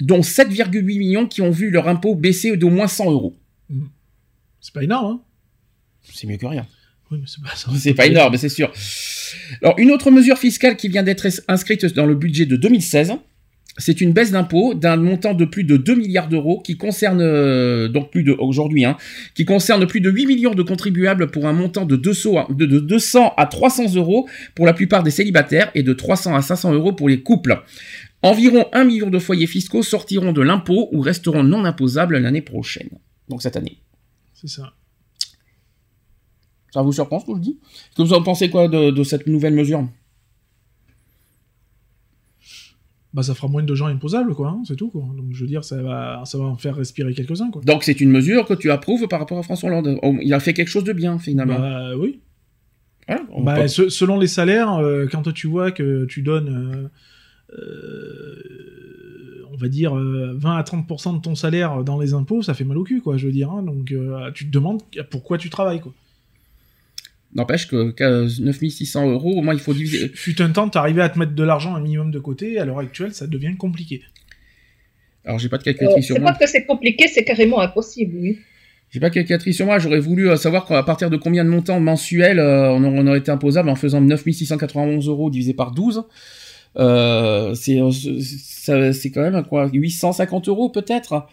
dont 0.00 0.20
7,8 0.20 0.82
millions 0.82 1.26
qui 1.26 1.42
ont 1.42 1.50
vu 1.50 1.70
leur 1.70 1.88
impôt 1.88 2.14
baisser 2.14 2.56
d'au 2.56 2.70
moins 2.70 2.88
100 2.88 3.10
euros. 3.10 3.36
C'est 4.60 4.72
pas 4.72 4.82
énorme, 4.84 5.06
hein 5.14 5.20
C'est 6.12 6.26
mieux 6.26 6.36
que 6.36 6.46
rien. 6.46 6.66
Oui, 7.10 7.18
mais 7.20 7.26
c'est 7.26 7.42
pas 7.42 7.54
ça. 7.54 7.70
C'est 7.78 7.94
pas 7.94 8.06
énorme, 8.06 8.36
c'est 8.36 8.48
sûr. 8.48 8.72
Alors 9.62 9.78
une 9.78 9.90
autre 9.90 10.10
mesure 10.10 10.38
fiscale 10.38 10.76
qui 10.76 10.88
vient 10.88 11.02
d'être 11.02 11.26
inscrite 11.48 11.84
dans 11.86 12.06
le 12.06 12.14
budget 12.14 12.46
de 12.46 12.56
2016, 12.56 13.12
c'est 13.76 14.00
une 14.00 14.12
baisse 14.12 14.30
d'impôt 14.30 14.74
d'un 14.74 14.96
montant 14.96 15.34
de 15.34 15.44
plus 15.44 15.64
de 15.64 15.76
2 15.76 15.94
milliards 15.96 16.28
d'euros 16.28 16.60
qui 16.60 16.76
concerne 16.76 17.20
euh, 17.20 17.88
donc 17.88 18.10
plus 18.10 18.22
de 18.22 18.32
aujourd'hui 18.32 18.84
hein, 18.84 18.96
qui 19.34 19.44
concerne 19.44 19.86
plus 19.86 20.00
de 20.00 20.10
8 20.10 20.26
millions 20.26 20.54
de 20.54 20.62
contribuables 20.62 21.30
pour 21.30 21.46
un 21.46 21.52
montant 21.52 21.84
de 21.84 21.96
200 21.96 22.36
à, 22.36 22.52
de, 22.52 22.66
de 22.66 22.78
200 22.78 23.34
à 23.36 23.46
300 23.46 23.94
euros 23.96 24.28
pour 24.54 24.66
la 24.66 24.74
plupart 24.74 25.02
des 25.02 25.10
célibataires 25.10 25.70
et 25.74 25.82
de 25.82 25.92
300 25.92 26.36
à 26.36 26.42
500 26.42 26.72
euros 26.72 26.92
pour 26.92 27.08
les 27.08 27.22
couples. 27.22 27.62
Environ 28.22 28.66
1 28.72 28.84
million 28.84 29.10
de 29.10 29.18
foyers 29.18 29.46
fiscaux 29.46 29.82
sortiront 29.82 30.32
de 30.32 30.40
l'impôt 30.40 30.88
ou 30.92 31.00
resteront 31.00 31.42
non 31.42 31.64
imposables 31.64 32.16
l'année 32.18 32.42
prochaine. 32.42 32.90
Donc 33.28 33.42
cette 33.42 33.56
année. 33.56 33.78
C'est 34.34 34.48
ça. 34.48 34.72
Ça 36.74 36.82
vous 36.82 36.90
surprend 36.92 37.20
ce 37.20 37.26
que 37.26 37.34
je 37.36 37.38
dis? 37.40 37.58
Est-ce 37.62 37.96
que 37.98 38.02
vous 38.02 38.14
en 38.14 38.22
pensez 38.24 38.50
quoi 38.50 38.66
de, 38.66 38.90
de 38.90 39.02
cette 39.04 39.28
nouvelle 39.28 39.54
mesure? 39.54 39.86
Bah, 43.12 43.22
ça 43.22 43.32
fera 43.34 43.46
moins 43.46 43.62
de 43.62 43.74
gens 43.76 43.86
imposables, 43.86 44.34
quoi. 44.34 44.48
hein, 44.48 44.62
c'est 44.66 44.74
tout, 44.74 44.90
quoi. 44.90 45.02
Donc, 45.16 45.26
je 45.30 45.40
veux 45.42 45.46
dire, 45.46 45.62
ça 45.62 45.80
va, 45.80 46.22
ça 46.24 46.36
va 46.36 46.44
en 46.46 46.56
faire 46.56 46.74
respirer 46.74 47.14
quelques-uns, 47.14 47.52
quoi. 47.52 47.62
Donc 47.62 47.84
c'est 47.84 48.00
une 48.00 48.10
mesure 48.10 48.44
que 48.44 48.54
tu 48.54 48.72
approuves 48.72 49.06
par 49.06 49.20
rapport 49.20 49.38
à 49.38 49.44
François 49.44 49.68
Hollande. 49.70 50.00
Oh, 50.02 50.16
Il 50.20 50.34
a 50.34 50.40
fait 50.40 50.52
quelque 50.52 50.66
chose 50.68 50.82
de 50.82 50.92
bien 50.92 51.20
finalement. 51.20 51.60
Bah, 51.60 51.96
oui. 51.96 52.18
Voilà, 53.06 53.22
on 53.30 53.44
Bah, 53.44 53.68
se- 53.68 53.88
selon 53.88 54.18
les 54.18 54.26
salaires, 54.26 54.74
euh, 54.74 55.06
quand 55.06 55.32
tu 55.32 55.46
vois 55.46 55.70
que 55.70 56.06
tu 56.06 56.22
donnes, 56.22 56.90
euh, 57.52 57.56
euh, 57.56 59.46
on 59.52 59.56
va 59.58 59.68
dire, 59.68 59.96
euh, 59.96 60.32
20 60.36 60.56
à 60.56 60.62
30% 60.64 61.12
de 61.16 61.20
ton 61.20 61.36
salaire 61.36 61.84
dans 61.84 62.00
les 62.00 62.14
impôts, 62.14 62.42
ça 62.42 62.52
fait 62.54 62.64
mal 62.64 62.78
au 62.78 62.82
cul, 62.82 63.00
quoi, 63.00 63.16
je 63.16 63.26
veux 63.26 63.32
dire. 63.32 63.52
hein. 63.52 63.62
donc, 63.62 63.94
tu 64.34 64.46
te 64.46 64.50
demandes 64.50 64.82
pourquoi 65.10 65.38
tu 65.38 65.50
travailles, 65.50 65.80
quoi. 65.80 65.94
N'empêche 67.34 67.66
que 67.66 67.90
qu'à 67.90 68.10
9600 68.40 69.10
euros, 69.10 69.32
au 69.38 69.42
moins 69.42 69.54
il 69.54 69.60
faut 69.60 69.74
diviser. 69.74 70.08
Fut 70.14 70.40
un 70.40 70.50
temps, 70.50 70.68
t'arrivais 70.68 71.02
à 71.02 71.08
te 71.08 71.18
mettre 71.18 71.32
de 71.32 71.42
l'argent 71.42 71.74
un 71.74 71.80
minimum 71.80 72.10
de 72.12 72.18
côté, 72.20 72.58
à 72.58 72.64
l'heure 72.64 72.78
actuelle, 72.78 73.12
ça 73.12 73.26
devient 73.26 73.56
compliqué. 73.56 74.02
Alors 75.24 75.38
j'ai 75.38 75.48
pas 75.48 75.56
de 75.56 75.62
Euh, 75.62 75.64
calculatrice 75.64 76.06
sur 76.06 76.14
c'est 76.16 76.20
moi. 76.20 76.32
pas 76.32 76.38
que 76.38 76.46
c'est 76.48 76.64
compliqué, 76.64 77.08
c'est 77.08 77.24
carrément 77.24 77.60
impossible, 77.60 78.16
oui. 78.20 78.38
J'ai 78.90 79.00
pas 79.00 79.08
de 79.08 79.14
calculatrice 79.14 79.56
sur 79.56 79.66
moi. 79.66 79.80
J'aurais 79.80 79.98
voulu 79.98 80.30
euh, 80.30 80.36
savoir 80.36 80.66
qu'à 80.66 80.80
partir 80.84 81.10
de 81.10 81.16
combien 81.16 81.44
de 81.44 81.48
montants 81.50 81.80
mensuels 81.80 82.38
euh, 82.38 82.70
on, 82.70 83.06
aurait- 83.08 83.18
été 83.18 83.32
imposable 83.32 83.68
en 83.68 83.74
faisant 83.74 84.00
9691 84.00 85.08
euros 85.08 85.30
divisé 85.30 85.54
par 85.54 85.72
12. 85.72 86.04
Euh, 86.76 87.54
c'est 87.54 87.80
c'est- 87.90 88.92
c'est 88.92 89.10
quand 89.10 89.22
même 89.28 89.42
quoi 89.44 89.68
850 89.72 90.46
euros 90.48 90.68
peut-être? 90.68 91.26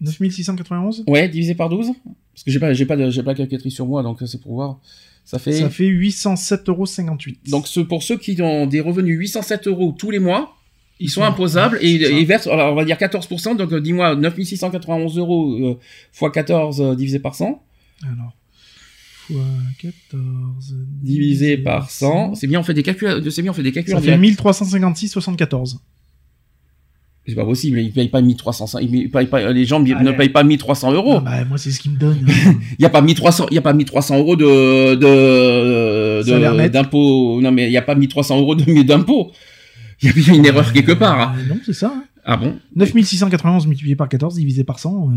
9691 0.00 1.04
Ouais, 1.06 1.28
divisé 1.28 1.54
par 1.54 1.68
12 1.68 1.90
Parce 2.38 2.44
que 2.44 2.50
j'ai 2.52 2.60
pas, 2.60 2.72
j'ai 2.72 2.86
pas, 2.86 3.10
j'ai 3.10 3.22
pas 3.22 3.32
de 3.32 3.38
calculatrice 3.38 3.74
sur 3.74 3.86
moi, 3.86 4.02
donc 4.02 4.22
euh, 4.22 4.26
c'est 4.26 4.40
pour 4.40 4.54
voir. 4.54 4.78
Ça 5.24 5.38
fait. 5.38 5.52
Ça 5.52 5.68
fait 5.70 5.88
807,58 5.88 7.50
Donc 7.50 7.66
ce- 7.68 7.80
pour 7.80 8.02
ceux 8.02 8.16
qui 8.16 8.40
ont 8.40 8.66
des 8.66 8.80
revenus 8.80 9.18
807 9.18 9.66
euros 9.66 9.94
tous 9.98 10.10
les 10.10 10.18
mois, 10.20 10.54
ils 11.00 11.10
sont 11.10 11.22
imposables 11.22 11.78
et, 11.82 11.94
et 11.94 12.24
versent, 12.24 12.46
alors 12.46 12.72
on 12.72 12.76
va 12.76 12.84
dire 12.84 12.96
14%, 12.96 13.56
donc 13.56 13.72
euh, 13.72 13.80
dis-moi 13.80 14.14
9691 14.16 15.18
euros 15.18 15.52
euh, 15.52 15.78
fois 16.12 16.30
14 16.32 16.80
euh, 16.80 16.94
divisé 16.94 17.18
par 17.18 17.34
100. 17.34 17.62
Alors, 18.04 18.32
fois 19.26 19.36
14 19.80 20.74
Divisé 21.02 21.58
par 21.58 21.90
100. 21.90 22.34
C'est 22.36 22.46
bien, 22.46 22.60
on 22.60 22.62
fait 22.62 22.74
des 22.74 22.82
calculs, 22.82 23.22
c'est 23.30 23.42
bien, 23.42 23.50
on 23.50 23.54
fait 23.54 23.62
des 23.62 23.72
calculs 23.72 23.94
Ça 23.94 24.00
fait 24.00 24.16
direct. 24.18 24.40
1356,74. 24.42 25.76
C'est 27.28 27.34
pas 27.34 27.44
possible, 27.44 27.78
ils 27.78 27.92
payent 27.92 28.08
pas 28.08 28.22
1300, 28.22 28.78
ils 28.78 29.10
payent 29.10 29.26
pas, 29.26 29.52
les 29.52 29.66
gens 29.66 29.80
ne 29.80 29.94
Allez. 29.94 30.16
payent 30.16 30.28
pas 30.30 30.42
1300 30.44 30.92
euros. 30.92 31.16
Ah 31.18 31.20
bah, 31.20 31.44
moi, 31.46 31.58
c'est 31.58 31.70
ce 31.70 31.78
qu'il 31.78 31.90
me 31.92 31.98
donne. 31.98 32.24
hein. 32.26 32.54
Il 32.78 32.82
y 32.82 32.86
a 32.86 32.88
pas 32.88 33.02
1300, 33.02 33.48
il 33.50 33.54
y 33.54 33.58
a 33.58 33.60
pas 33.62 33.74
1300 33.74 34.16
euros 34.16 34.34
de, 34.34 34.94
de, 34.94 36.68
d'impôts. 36.68 37.40
Non, 37.42 37.52
mais 37.52 37.66
il 37.66 37.72
y 37.72 37.76
a 37.76 37.82
pas 37.82 37.94
1300 37.94 38.38
euros 38.38 38.54
de, 38.54 38.82
d'impôts. 38.86 39.32
Il 40.00 40.06
y 40.06 40.10
a 40.10 40.12
bien 40.14 40.34
une 40.34 40.46
erreur 40.46 40.72
quelque 40.72 40.92
part. 40.92 41.20
hein. 41.20 41.34
Euh, 41.38 41.48
non, 41.54 41.60
c'est 41.66 41.72
ça. 41.74 41.92
hein. 41.94 42.04
Ah 42.30 42.36
bon? 42.36 42.58
9691 42.76 43.66
multiplié 43.66 43.96
par 43.96 44.06
14 44.08 44.34
divisé 44.34 44.62
par 44.62 44.78
100, 44.78 45.10
euh, 45.10 45.14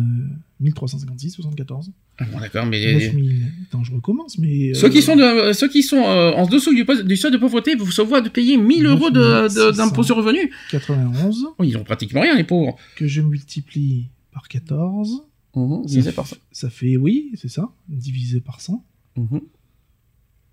1356,74. 0.64 1.90
Ah 2.20 2.26
bon, 2.32 2.40
d'accord, 2.40 2.66
mais 2.66 2.94
9000. 2.94 3.52
Attends, 3.68 3.84
je 3.84 3.94
recommence, 3.94 4.38
mais. 4.38 4.70
euh, 4.72 4.74
ceux 4.76 4.88
qui 4.90 5.02
sont 5.02 5.18
de, 5.18 5.52
ceux 5.52 5.68
qui 5.68 5.84
sont 5.84 5.98
euh, 6.04 6.32
en 6.32 6.48
dessous 6.48 6.74
du, 6.74 6.86
poste- 6.86 7.04
du 7.04 7.18
seuil 7.18 7.32
de 7.32 7.38
pauvreté 7.38 7.76
vous 7.76 7.92
se 7.92 8.02
voient 8.02 8.22
de 8.22 8.30
payer 8.30 8.56
1000 8.58 8.86
euros 8.86 9.10
de, 9.10 9.20
de- 9.20 9.42
9600. 9.48 9.72
d'impôts 9.78 10.04
sur 10.04 10.16
revenu. 10.16 10.52
91 10.72 11.48
Oh, 11.58 11.64
ils 11.66 11.76
ont 11.78 11.84
pratiquement 11.84 12.22
rien, 12.22 12.36
les 12.36 12.46
pauvres. 12.46 12.78
que 12.96 13.08
je 13.08 13.20
multiplie 13.22 14.08
par 14.32 14.48
14. 14.48 15.24
Mhm, 15.54 15.86
divisé 15.86 16.14
par 16.14 16.28
ça. 16.28 16.38
Ça 16.54 16.70
fait, 16.70 16.96
oui, 16.96 17.32
c'est 17.36 17.50
ça, 17.50 17.70
divisé 17.90 18.40
par 18.40 18.62
100. 18.62 18.84
Mhm. 19.18 19.42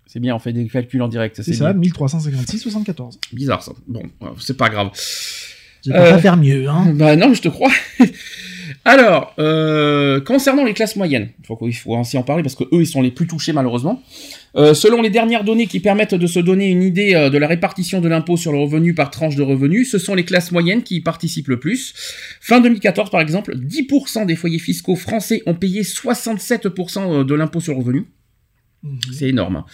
C'est 0.07 0.19
bien, 0.19 0.35
on 0.35 0.39
fait 0.39 0.51
des 0.51 0.67
calculs 0.67 1.01
en 1.01 1.07
direct. 1.07 1.41
C'est 1.41 1.53
ça, 1.53 1.71
bien. 1.71 1.89
1356,74. 1.91 3.17
Bizarre 3.31 3.63
ça. 3.63 3.71
Bon, 3.87 4.01
euh, 4.23 4.27
c'est 4.39 4.57
pas 4.57 4.67
grave. 4.69 4.89
Je 5.85 5.91
peux 5.91 5.97
Euh, 5.97 6.11
pas 6.11 6.19
faire 6.19 6.37
mieux, 6.37 6.67
hein. 6.67 6.91
Bah 6.95 7.15
non, 7.15 7.33
je 7.33 7.41
te 7.41 7.47
crois. 7.49 7.71
Alors, 8.85 9.33
euh, 9.39 10.21
concernant 10.21 10.63
les 10.63 10.73
classes 10.73 10.95
moyennes, 10.95 11.29
il 11.39 11.45
faut, 11.45 11.59
faut 11.73 11.95
ainsi 11.95 12.17
en 12.17 12.23
parler 12.23 12.43
parce 12.43 12.55
que 12.55 12.63
eux, 12.65 12.81
ils 12.81 12.87
sont 12.87 13.01
les 13.01 13.11
plus 13.11 13.27
touchés 13.27 13.51
malheureusement. 13.51 14.01
Euh, 14.55 14.73
selon 14.73 15.01
les 15.01 15.09
dernières 15.09 15.43
données 15.43 15.67
qui 15.67 15.79
permettent 15.79 16.15
de 16.15 16.27
se 16.27 16.39
donner 16.39 16.69
une 16.69 16.81
idée 16.81 17.13
euh, 17.13 17.29
de 17.29 17.37
la 17.37 17.45
répartition 17.47 17.99
de 18.01 18.07
l'impôt 18.07 18.37
sur 18.37 18.51
le 18.51 18.57
revenu 18.59 18.93
par 18.95 19.11
tranche 19.11 19.35
de 19.35 19.43
revenus, 19.43 19.91
ce 19.91 19.97
sont 19.99 20.15
les 20.15 20.23
classes 20.23 20.51
moyennes 20.51 20.81
qui 20.81 20.95
y 20.95 21.01
participent 21.01 21.49
le 21.49 21.59
plus. 21.59 21.93
Fin 22.41 22.61
2014, 22.61 23.09
par 23.11 23.21
exemple, 23.21 23.55
10% 23.55 24.25
des 24.25 24.35
foyers 24.35 24.59
fiscaux 24.59 24.95
français 24.95 25.43
ont 25.45 25.55
payé 25.55 25.81
67% 25.83 27.25
de 27.25 27.35
l'impôt 27.35 27.59
sur 27.59 27.73
le 27.73 27.79
revenu. 27.79 28.05
Mhm. 28.81 28.99
C'est 29.11 29.27
énorme. 29.29 29.57
hein. 29.57 29.65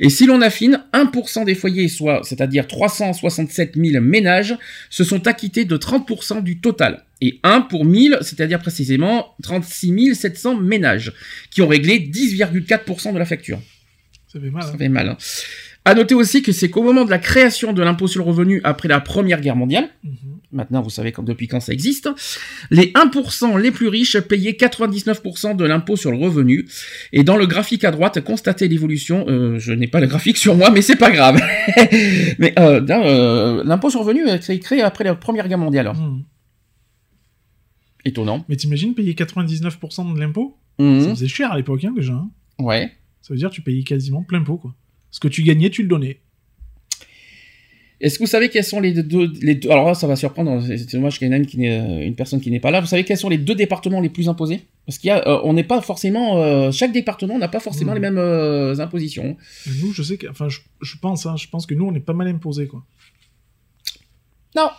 Et 0.00 0.08
si 0.10 0.26
l'on 0.26 0.40
affine, 0.40 0.82
1% 0.92 1.44
des 1.44 1.54
foyers, 1.54 1.88
soit, 1.88 2.22
c'est-à-dire 2.24 2.66
367 2.66 3.74
000 3.76 4.02
ménages, 4.02 4.56
se 4.90 5.04
sont 5.04 5.26
acquittés 5.28 5.64
de 5.64 5.76
30% 5.76 6.42
du 6.42 6.60
total. 6.60 7.04
Et 7.20 7.38
1 7.42 7.60
pour 7.62 7.84
1000, 7.84 8.18
c'est-à-dire 8.22 8.58
précisément 8.58 9.34
36 9.42 10.14
700 10.14 10.56
ménages, 10.56 11.12
qui 11.50 11.62
ont 11.62 11.68
réglé 11.68 11.98
10,4% 12.00 13.12
de 13.12 13.18
la 13.18 13.24
facture. 13.26 13.60
Ça 14.26 14.40
fait 14.40 14.50
mal. 14.50 14.62
Ça 14.62 14.70
hein. 14.70 14.78
fait 14.78 14.88
mal. 14.88 15.08
Hein. 15.10 15.16
À 15.84 15.94
noter 15.94 16.14
aussi 16.14 16.42
que 16.42 16.52
c'est 16.52 16.70
qu'au 16.70 16.82
moment 16.82 17.04
de 17.04 17.10
la 17.10 17.18
création 17.18 17.72
de 17.72 17.82
l'impôt 17.82 18.06
sur 18.06 18.22
le 18.22 18.28
revenu 18.28 18.60
après 18.64 18.88
la 18.88 19.00
Première 19.00 19.40
Guerre 19.40 19.56
mondiale, 19.56 19.88
Mhm. 20.04 20.12
Maintenant 20.52 20.82
vous 20.82 20.90
savez 20.90 21.12
depuis 21.22 21.48
quand 21.48 21.60
ça 21.60 21.72
existe, 21.72 22.08
les 22.70 22.92
1% 22.92 23.58
les 23.60 23.70
plus 23.70 23.88
riches 23.88 24.18
payaient 24.20 24.52
99% 24.52 25.56
de 25.56 25.64
l'impôt 25.64 25.96
sur 25.96 26.10
le 26.10 26.18
revenu. 26.18 26.66
Et 27.12 27.24
dans 27.24 27.36
le 27.36 27.46
graphique 27.46 27.84
à 27.84 27.90
droite, 27.90 28.20
constatez 28.22 28.68
l'évolution. 28.68 29.24
euh, 29.28 29.58
je 29.58 29.72
n'ai 29.72 29.86
pas 29.86 30.00
le 30.00 30.06
graphique 30.06 30.36
sur 30.36 30.54
moi, 30.56 30.70
mais 30.70 30.82
c'est 30.82 30.96
pas 30.96 31.10
grave. 31.10 31.40
mais 32.38 32.52
euh, 32.58 32.80
euh, 32.88 33.62
l'impôt 33.64 33.90
sur 33.90 34.00
le 34.00 34.06
revenu 34.06 34.28
a 34.28 34.36
été 34.36 34.58
créé 34.58 34.82
après 34.82 35.04
la 35.04 35.14
Première 35.14 35.48
Guerre 35.48 35.58
mondiale. 35.58 35.92
Mhm. 35.94 36.24
Étonnant. 38.04 38.44
Mais 38.48 38.56
t'imagines 38.56 38.94
payer 38.94 39.14
99% 39.14 40.14
de 40.14 40.20
l'impôt? 40.20 40.56
Mhm. 40.78 41.00
Ça 41.02 41.10
faisait 41.10 41.28
cher 41.28 41.52
à 41.52 41.56
l'époque, 41.56 41.84
hein, 41.84 41.92
déjà. 41.94 42.14
hein. 42.14 42.30
Ouais. 42.58 42.90
Ça 43.20 43.34
veut 43.34 43.38
dire 43.38 43.50
que 43.50 43.54
tu 43.54 43.62
payais 43.62 43.82
quasiment 43.82 44.22
plein 44.22 44.42
pot, 44.42 44.56
quoi. 44.56 44.74
Ce 45.10 45.20
que 45.20 45.28
tu 45.28 45.42
gagnais, 45.42 45.70
tu 45.70 45.82
le 45.82 45.88
donnais. 45.88 46.20
Est-ce 48.00 48.18
que 48.18 48.24
vous 48.24 48.30
savez 48.30 48.48
quels 48.48 48.64
sont 48.64 48.80
les 48.80 48.92
deux, 48.94 49.30
les 49.42 49.56
deux 49.56 49.70
alors 49.70 49.86
là 49.88 49.94
ça 49.94 50.06
va 50.06 50.16
surprendre, 50.16 50.62
c'est 50.66 50.92
dommage 50.94 51.18
qu'il 51.18 51.26
y 51.28 51.30
en 51.30 51.34
a 51.34 51.36
une, 51.36 51.44
qui 51.46 51.68
euh, 51.68 52.00
une 52.06 52.14
personne 52.14 52.40
qui 52.40 52.50
n'est 52.50 52.58
pas 52.60 52.70
là. 52.70 52.80
Vous 52.80 52.86
savez 52.86 53.04
quels 53.04 53.18
sont 53.18 53.28
les 53.28 53.36
deux 53.36 53.54
départements 53.54 54.00
les 54.00 54.08
plus 54.08 54.28
imposés? 54.28 54.62
Parce 54.86 54.96
qu'il 54.98 55.08
y 55.08 55.10
a, 55.10 55.18
euh, 55.28 55.40
on 55.44 55.52
n'est 55.52 55.64
pas 55.64 55.80
forcément, 55.82 56.38
euh, 56.38 56.70
chaque 56.72 56.92
département 56.92 57.38
n'a 57.38 57.48
pas 57.48 57.60
forcément 57.60 57.90
Mhm. 57.92 57.96
les 57.96 58.00
mêmes 58.00 58.18
euh, 58.18 58.78
impositions. 58.78 59.36
Et 59.66 59.70
nous, 59.82 59.92
je 59.92 60.02
sais 60.02 60.16
que, 60.16 60.28
enfin, 60.28 60.48
je, 60.48 60.60
je 60.80 60.96
pense, 60.96 61.26
hein, 61.26 61.36
je 61.36 61.46
pense 61.48 61.66
que 61.66 61.74
nous, 61.74 61.84
on 61.86 61.94
est 61.94 62.00
pas 62.00 62.14
mal 62.14 62.26
imposés, 62.28 62.66
quoi. 62.66 62.82
Non. 64.56 64.70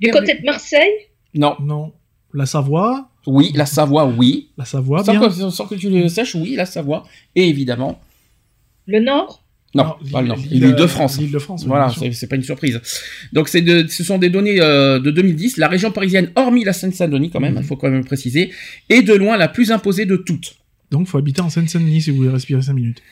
Du 0.00 0.10
côté 0.10 0.34
de 0.38 0.44
Marseille, 0.44 0.90
Non. 1.34 1.56
Non. 1.60 1.92
La 2.32 2.46
Savoie, 2.46 3.10
Oui, 3.26 3.52
la 3.54 3.64
Savoie, 3.64 4.06
oui. 4.06 4.50
la 4.58 4.64
Savoie, 4.64 5.04
sans, 5.04 5.12
bien. 5.12 5.20
que, 5.28 5.50
sans 5.50 5.66
que 5.66 5.76
tu 5.76 5.88
le 5.88 6.08
saches, 6.08 6.34
oui, 6.34 6.56
la 6.56 6.66
Savoie. 6.66 7.04
Et 7.36 7.48
évidemment, 7.48 8.00
le 8.86 8.98
Nord, 9.00 9.43
non, 9.74 9.94
l'île- 10.02 10.12
pas 10.12 10.20
le 10.22 10.28
Nord. 10.28 10.38
l'île- 10.50 10.74
de 10.74 10.86
France. 10.86 11.18
L'île 11.18 11.30
de 11.32 11.38
France, 11.38 11.64
Voilà, 11.66 11.92
c'est 12.12 12.26
pas 12.28 12.36
une 12.36 12.42
surprise. 12.42 12.80
Donc 13.32 13.48
c'est 13.48 13.60
de, 13.62 13.86
ce 13.88 14.04
sont 14.04 14.18
des 14.18 14.30
données 14.30 14.60
euh, 14.60 14.98
de 15.00 15.10
2010. 15.10 15.56
La 15.56 15.68
région 15.68 15.90
parisienne, 15.90 16.30
hormis 16.36 16.64
la 16.64 16.72
Seine-Saint-Denis 16.72 17.30
quand 17.30 17.40
même, 17.40 17.54
il 17.54 17.58
Mhm. 17.60 17.64
faut 17.64 17.76
quand 17.76 17.90
même 17.90 18.04
préciser, 18.04 18.50
est 18.88 19.02
de 19.02 19.14
loin 19.14 19.36
la 19.36 19.48
plus 19.48 19.72
imposée 19.72 20.06
de 20.06 20.16
toutes. 20.16 20.56
Donc, 20.90 21.08
faut 21.08 21.18
habiter 21.18 21.40
en 21.40 21.50
Seine-Saint-Denis 21.50 22.02
si 22.02 22.10
vous 22.10 22.18
voulez 22.18 22.28
respirer 22.30 22.62
5 22.62 22.72
minutes. 22.74 23.02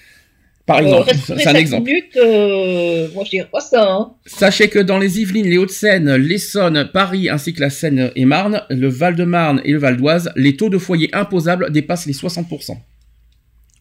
Par 0.64 0.78
exemple, 0.78 1.10
c'est 1.26 1.46
un 1.48 1.54
exemple. 1.54 1.86
minutes, 1.88 2.16
euh, 2.16 3.08
moi 3.14 3.24
je 3.24 3.30
dirais 3.30 3.48
pas 3.50 3.58
ça. 3.60 3.84
Hein. 3.94 4.12
Sachez 4.26 4.68
que 4.68 4.78
dans 4.78 4.96
les 4.96 5.18
Yvelines, 5.20 5.46
les 5.46 5.58
Hauts-de-Seine, 5.58 6.14
l'Essonne, 6.14 6.88
Paris 6.92 7.28
ainsi 7.28 7.52
que 7.52 7.60
la 7.60 7.68
Seine-et-Marne, 7.68 8.62
le 8.70 8.86
Val-de-Marne 8.88 9.60
et 9.64 9.72
le 9.72 9.78
Val 9.78 9.96
d'Oise, 9.96 10.30
les 10.36 10.56
taux 10.56 10.68
de 10.70 10.78
foyers 10.78 11.10
imposables 11.12 11.72
dépassent 11.72 12.06
les 12.06 12.12
60%. 12.12 12.78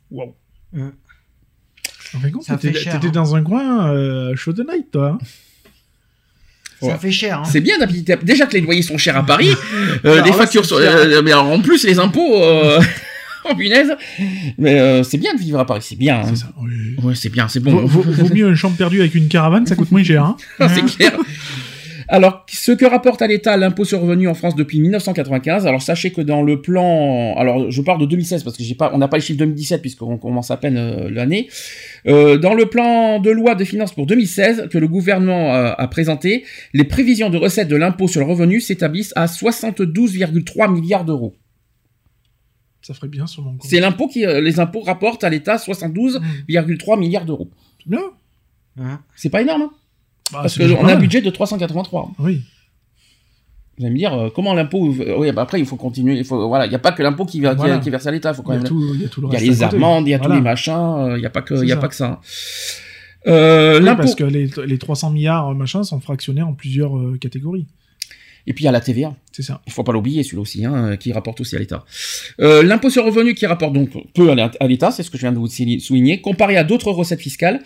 Wow. 0.09 0.33
Euh. 0.75 0.89
En 2.15 2.29
compte, 2.31 2.43
Ça 2.43 2.57
t'étais 2.57 2.73
fait 2.77 2.83
cher, 2.85 2.93
t'étais 2.93 3.07
hein. 3.07 3.11
dans 3.21 3.35
un 3.35 3.43
coin 3.43 3.91
euh, 3.93 4.35
chaud 4.35 4.53
de 4.53 4.63
night, 4.63 4.91
toi. 4.91 5.17
hein. 5.21 5.25
Ça 6.81 6.87
Ouais. 6.87 6.97
fait 6.97 7.11
cher. 7.11 7.39
Hein. 7.39 7.43
C'est 7.45 7.61
bien 7.61 7.77
d'habiter. 7.77 8.15
Déjà 8.23 8.47
que 8.47 8.53
les 8.53 8.61
loyers 8.61 8.81
sont 8.81 8.97
chers 8.97 9.15
à 9.15 9.23
Paris, 9.25 9.49
euh, 10.05 10.13
Alors 10.13 10.25
les 10.25 10.31
là, 10.31 10.35
factures 10.37 10.63
c'est 10.65 10.69
sont. 10.69 10.79
euh, 10.81 11.21
mais 11.23 11.31
alors 11.31 11.49
en 11.51 11.59
plus, 11.61 11.83
les 11.85 11.99
impôts. 11.99 12.43
Euh... 12.43 12.81
oh 13.49 13.55
punaise. 13.55 13.91
Mais 14.57 14.79
euh, 14.79 15.03
c'est 15.03 15.17
bien 15.19 15.33
de 15.35 15.39
vivre 15.39 15.59
à 15.59 15.65
Paris, 15.65 15.81
c'est 15.83 15.95
bien. 15.95 16.21
hein. 16.21 16.25
C'est 16.29 16.37
ça. 16.37 16.51
oui. 16.59 16.95
Ouais, 17.03 17.13
c'est 17.15 17.29
bien, 17.29 17.47
c'est 17.47 17.59
Vaut, 17.63 17.69
bon. 17.71 17.85
vaut- 17.85 18.01
vaut 18.01 18.33
mieux 18.33 18.47
un 18.47 18.55
champ 18.55 18.71
perdu 18.71 18.99
avec 18.99 19.13
une 19.13 19.27
caravane, 19.27 19.65
ça 19.67 19.75
coûte 19.75 19.91
moins 19.91 20.03
cher. 20.03 20.23
Hein. 20.25 20.37
c'est 20.73 20.83
clair. 20.85 21.13
Alors, 22.13 22.45
ce 22.49 22.73
que 22.73 22.83
rapporte 22.83 23.21
à 23.21 23.27
l'État 23.27 23.55
l'impôt 23.55 23.85
sur 23.85 23.99
le 23.99 24.03
revenu 24.03 24.27
en 24.27 24.33
France 24.33 24.53
depuis 24.55 24.81
1995, 24.81 25.65
alors 25.65 25.81
sachez 25.81 26.11
que 26.11 26.19
dans 26.19 26.43
le 26.43 26.61
plan, 26.61 27.33
alors 27.37 27.71
je 27.71 27.81
parle 27.81 28.01
de 28.01 28.05
2016 28.05 28.43
parce 28.43 28.57
que 28.57 28.63
j'ai 28.63 28.75
pas, 28.75 28.91
on 28.93 28.97
n'a 28.97 29.07
pas 29.07 29.15
les 29.15 29.23
chiffres 29.23 29.39
2017 29.39 29.79
puisqu'on 29.79 30.17
commence 30.17 30.51
à 30.51 30.57
peine 30.57 30.75
euh, 30.75 31.09
l'année. 31.09 31.47
Euh, 32.07 32.37
dans 32.37 32.53
le 32.53 32.65
plan 32.65 33.19
de 33.19 33.31
loi 33.31 33.55
de 33.55 33.63
finances 33.63 33.93
pour 33.93 34.07
2016 34.07 34.67
que 34.69 34.77
le 34.77 34.89
gouvernement 34.89 35.55
euh, 35.55 35.71
a 35.77 35.87
présenté, 35.87 36.43
les 36.73 36.83
prévisions 36.83 37.29
de 37.29 37.37
recettes 37.37 37.69
de 37.69 37.77
l'impôt 37.77 38.09
sur 38.09 38.19
le 38.19 38.27
revenu 38.27 38.59
s'établissent 38.59 39.13
à 39.15 39.27
72,3 39.27 40.69
milliards 40.69 41.05
d'euros. 41.05 41.33
Ça 42.81 42.93
ferait 42.93 43.07
bien 43.07 43.25
sur 43.25 43.41
mon 43.41 43.51
compte. 43.51 43.69
C'est 43.69 43.79
l'impôt 43.79 44.09
qui, 44.09 44.25
euh, 44.25 44.41
les 44.41 44.59
impôts 44.59 44.81
rapportent 44.81 45.23
à 45.23 45.29
l'État 45.29 45.55
72,3 45.55 46.19
Mmh. 46.97 46.99
milliards 46.99 47.25
d'euros. 47.25 47.49
C'est 47.81 47.89
bien. 47.89 48.01
Hein? 48.81 48.99
C'est 49.15 49.29
pas 49.29 49.41
énorme, 49.41 49.61
hein? 49.61 49.71
Bah, 50.31 50.39
parce 50.43 50.57
qu'on 50.57 50.85
a 50.87 50.93
un 50.93 50.99
budget 50.99 51.21
de 51.21 51.29
383. 51.29 52.11
Oui. 52.19 52.41
Vous 53.77 53.85
allez 53.85 53.93
me 53.93 53.97
dire 53.97 54.13
euh, 54.13 54.29
comment 54.33 54.53
l'impôt. 54.53 54.93
euh, 54.99 55.15
oui, 55.17 55.31
bah 55.31 55.41
après 55.41 55.59
il 55.59 55.65
faut 55.65 55.75
continuer. 55.77 56.15
Il 56.17 56.25
faut 56.25 56.47
voilà, 56.47 56.65
il 56.67 56.71
y 56.71 56.75
a 56.75 56.79
pas 56.79 56.91
que 56.91 57.01
l'impôt 57.01 57.25
qui, 57.25 57.39
va- 57.41 57.51
qui- 57.51 57.57
Voilà. 57.57 57.79
qui 57.79 57.87
est 57.87 57.91
versé 57.91 58.09
à 58.09 58.11
l'État. 58.11 58.31
Il 58.31 58.35
faut 58.35 58.43
quand 58.43 58.51
Il 58.53 58.55
y, 58.55 58.59
a 58.59 58.61
même. 58.61 58.67
tout, 58.67 58.91
il 58.93 59.01
y 59.01 59.05
a 59.05 59.07
tout 59.07 59.21
le 59.21 59.27
Il 59.27 59.33
y 59.33 59.35
a 59.35 59.39
reste 59.39 59.49
les 59.49 59.63
amendes, 59.63 60.07
il 60.07 60.11
y 60.11 60.13
a 60.13 60.19
tous 60.19 60.31
les 60.31 60.41
machins. 60.41 60.73
euh, 60.73 61.17
Il 61.17 61.23
y 61.23 61.25
a 61.25 61.29
pas 61.29 61.41
que, 61.41 61.55
il 61.55 61.67
y 61.67 61.71
a 61.71 61.75
ça. 61.75 61.81
pas 61.81 61.87
que 61.87 61.95
ça. 61.95 62.19
Euh, 63.27 63.79
Oui, 63.79 63.85
parce 63.97 64.15
que 64.15 64.23
les, 64.23 64.49
les 64.65 64.77
300 64.77 65.11
milliards 65.11 65.49
euh, 65.49 65.53
machin 65.53 65.83
sont 65.83 65.99
fractionnés 65.99 66.41
en 66.41 66.53
plusieurs 66.53 66.91
catégories. 67.19 67.65
Et 68.47 68.53
puis 68.53 68.63
il 68.63 68.65
y 68.65 68.67
a 68.67 68.71
la 68.71 68.81
TVA. 68.81 69.15
C'est 69.31 69.43
ça. 69.43 69.61
Il 69.67 69.71
faut 69.71 69.83
pas 69.83 69.91
l'oublier, 69.93 70.23
celui-là 70.23 70.41
aussi, 70.41 70.65
hein, 70.65 70.97
qui 70.97 71.11
rapporte 71.13 71.39
aussi 71.41 71.55
à 71.55 71.59
l'État. 71.59 71.85
Euh, 72.39 72.63
L'impôt 72.63 72.89
sur 72.89 73.03
le 73.03 73.09
revenu 73.11 73.33
qui 73.33 73.45
rapporte 73.45 73.73
donc 73.73 73.91
peu 74.13 74.29
à 74.31 74.35
l'É- 74.35 74.47
à 74.59 74.67
l'État, 74.67 74.91
c'est 74.91 75.03
ce 75.03 75.09
que 75.11 75.17
je 75.17 75.21
viens 75.21 75.31
de 75.31 75.37
vous 75.37 75.47
sou- 75.47 75.79
souligner, 75.79 76.21
comparé 76.21 76.57
à 76.57 76.63
d'autres 76.63 76.91
recettes 76.91 77.21
fiscales. 77.21 77.61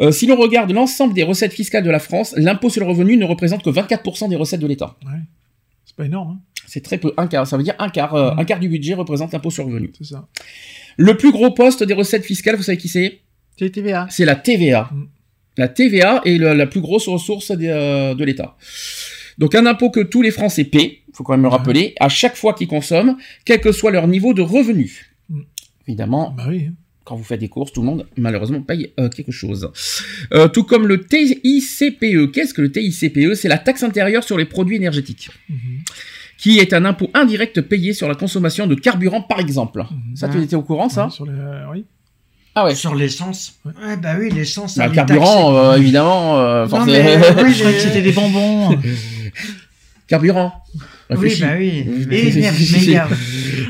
Euh, 0.00 0.12
si 0.12 0.26
l'on 0.26 0.36
regarde 0.36 0.70
l'ensemble 0.72 1.14
des 1.14 1.22
recettes 1.24 1.52
fiscales 1.52 1.82
de 1.84 1.90
la 1.90 1.98
France, 1.98 2.32
l'impôt 2.36 2.70
sur 2.70 2.80
le 2.82 2.88
revenu 2.88 3.16
ne 3.16 3.24
représente 3.24 3.62
que 3.62 3.70
24% 3.70 4.28
des 4.28 4.36
recettes 4.36 4.60
de 4.60 4.66
l'État. 4.66 4.96
Ouais. 5.04 5.18
C'est 5.84 5.96
pas 5.96 6.04
énorme. 6.06 6.38
Hein. 6.38 6.40
C'est 6.66 6.82
très 6.82 6.98
peu, 6.98 7.12
un 7.16 7.26
quart. 7.26 7.46
Ça 7.46 7.56
veut 7.56 7.64
dire 7.64 7.74
un 7.80 7.88
quart, 7.88 8.14
euh, 8.14 8.30
un 8.36 8.44
quart 8.44 8.60
du 8.60 8.68
budget 8.68 8.94
représente 8.94 9.32
l'impôt 9.32 9.50
sur 9.50 9.64
le 9.64 9.70
revenu. 9.74 9.92
C'est 9.98 10.04
ça. 10.04 10.28
Le 10.96 11.16
plus 11.16 11.32
gros 11.32 11.50
poste 11.50 11.82
des 11.82 11.94
recettes 11.94 12.24
fiscales, 12.24 12.54
vous 12.56 12.62
savez 12.62 12.78
qui 12.78 12.88
c'est? 12.88 13.20
C'est 13.58 13.70
TVA. 13.70 14.06
C'est 14.10 14.24
la 14.24 14.36
TVA. 14.36 14.88
Mm. 14.92 15.02
La 15.56 15.68
TVA 15.68 16.22
est 16.24 16.38
le- 16.38 16.54
la 16.54 16.66
plus 16.66 16.80
grosse 16.80 17.08
ressource 17.08 17.50
euh, 17.50 18.14
de 18.14 18.24
l'État. 18.24 18.56
Donc 19.38 19.54
un 19.54 19.66
impôt 19.66 19.90
que 19.90 20.00
tous 20.00 20.22
les 20.22 20.30
Français 20.30 20.64
paient, 20.64 21.00
il 21.08 21.14
faut 21.14 21.24
quand 21.24 21.32
même 21.32 21.42
le 21.42 21.48
Ouais. 21.48 21.56
rappeler, 21.56 21.94
à 22.00 22.08
chaque 22.08 22.36
fois 22.36 22.54
qu'ils 22.54 22.68
consomment, 22.68 23.16
quel 23.44 23.60
que 23.60 23.72
soit 23.72 23.90
leur 23.90 24.06
niveau 24.08 24.34
de 24.34 24.42
revenu. 24.42 25.10
Mm. 25.28 25.40
Évidemment, 25.88 26.34
Bah 26.36 26.44
oui. 26.48 26.66
hein. 26.68 26.72
quand 27.04 27.16
vous 27.16 27.24
faites 27.24 27.40
des 27.40 27.48
courses, 27.48 27.72
tout 27.72 27.80
le 27.80 27.86
monde 27.86 28.06
malheureusement 28.16 28.62
paye 28.62 28.92
euh, 29.00 29.08
quelque 29.08 29.32
chose. 29.32 29.70
Euh, 30.32 30.46
tout 30.48 30.62
comme 30.64 30.86
le 30.86 31.00
TICPE. 31.04 32.30
Qu'est-ce 32.32 32.54
que 32.54 32.62
le 32.62 32.70
TICPE 32.70 33.34
C'est 33.34 33.48
la 33.48 33.58
taxe 33.58 33.82
intérieure 33.82 34.22
sur 34.24 34.38
les 34.38 34.44
produits 34.44 34.76
énergétiques, 34.76 35.30
Mhm. 35.48 35.56
qui 36.38 36.58
est 36.58 36.72
un 36.72 36.84
impôt 36.84 37.10
indirect 37.14 37.60
payé 37.62 37.92
sur 37.92 38.08
la 38.08 38.14
consommation 38.14 38.66
de 38.66 38.74
carburant 38.74 39.22
par 39.22 39.40
exemple. 39.40 39.80
Mhm. 39.90 40.16
Ça, 40.16 40.28
tu 40.28 40.40
étais 40.40 40.56
au 40.56 40.62
courant, 40.62 40.88
ça? 40.88 41.06
Ouais, 41.06 41.10
sur 41.10 41.26
les... 41.26 41.32
euh, 41.32 41.64
Oui. 41.72 41.84
Ah 42.54 42.64
ouais. 42.64 42.74
Sur 42.74 42.94
l'essence. 42.96 43.60
Ouais, 43.64 43.96
bah 43.96 44.14
oui, 44.18 44.28
l'essence. 44.30 44.76
Bah, 44.76 44.88
le 44.88 44.92
carburant, 44.94 45.54
euh, 45.56 45.76
évidemment. 45.76 46.36
euh, 46.40 46.66
Non, 46.66 46.84
mais, 46.84 47.16
euh, 47.16 47.44
oui, 47.44 47.52
Je 47.52 47.58
croyais 47.60 47.76
que 47.76 47.82
c'était 47.84 48.02
des 48.02 48.10
bonbons. 48.12 48.70
Carburant. 50.10 50.52
Oui, 51.16 51.38
bah 51.40 51.54
oui. 51.56 51.84
Mais- 51.86 52.04
mais 52.06 52.06
mais 52.08 52.22
il 52.30 52.40
y 52.90 52.96
a, 52.96 53.08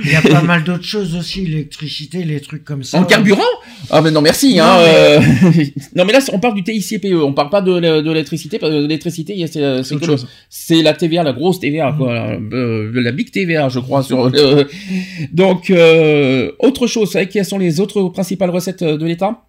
il 0.04 0.10
y 0.10 0.14
a 0.16 0.22
pas 0.22 0.42
mal 0.42 0.64
d'autres 0.64 0.84
choses 0.84 1.14
aussi, 1.14 1.44
l'électricité, 1.46 2.24
les 2.24 2.40
trucs 2.40 2.64
comme 2.64 2.82
ça. 2.82 2.98
En 2.98 3.04
carburant? 3.04 3.42
Ah 3.90 4.00
mais 4.00 4.10
non 4.10 4.22
merci 4.22 4.56
Non, 4.56 4.64
hein. 4.64 4.78
mais- 4.78 5.58
euh, 5.58 5.64
non 5.96 6.04
mais 6.06 6.12
là 6.14 6.20
on 6.32 6.38
parle 6.40 6.54
du 6.54 6.62
TICPE, 6.64 7.12
on 7.14 7.34
parle 7.34 7.50
pas 7.50 7.60
de, 7.60 7.78
l'électricité 8.00 8.58
parce 8.58 8.72
que 8.72 8.78
l'électricité 8.78 9.34
il 9.34 9.40
y 9.40 9.44
a- 9.44 9.82
c'est 9.82 9.96
que 10.00 10.16
c'est 10.48 10.80
la 10.82 10.94
TVA, 10.94 11.22
la 11.22 11.32
grosse 11.34 11.60
TVA 11.60 11.94
quoi, 11.96 12.38
Mmh. 12.38 12.50
euh, 12.54 12.90
la 13.02 13.12
big 13.12 13.30
TVA 13.30 13.68
je 13.68 13.80
crois 13.80 14.02
sur 14.02 14.30
le- 14.30 14.66
donc 15.32 15.70
euh, 15.70 16.50
autre 16.58 16.86
chose, 16.86 17.06
vous 17.08 17.12
savez 17.12 17.28
quelles 17.28 17.44
sont 17.44 17.58
les 17.58 17.80
autres 17.80 18.02
principales 18.08 18.50
recettes 18.50 18.82
euh, 18.82 18.96
de 18.96 19.04
l'État? 19.06 19.44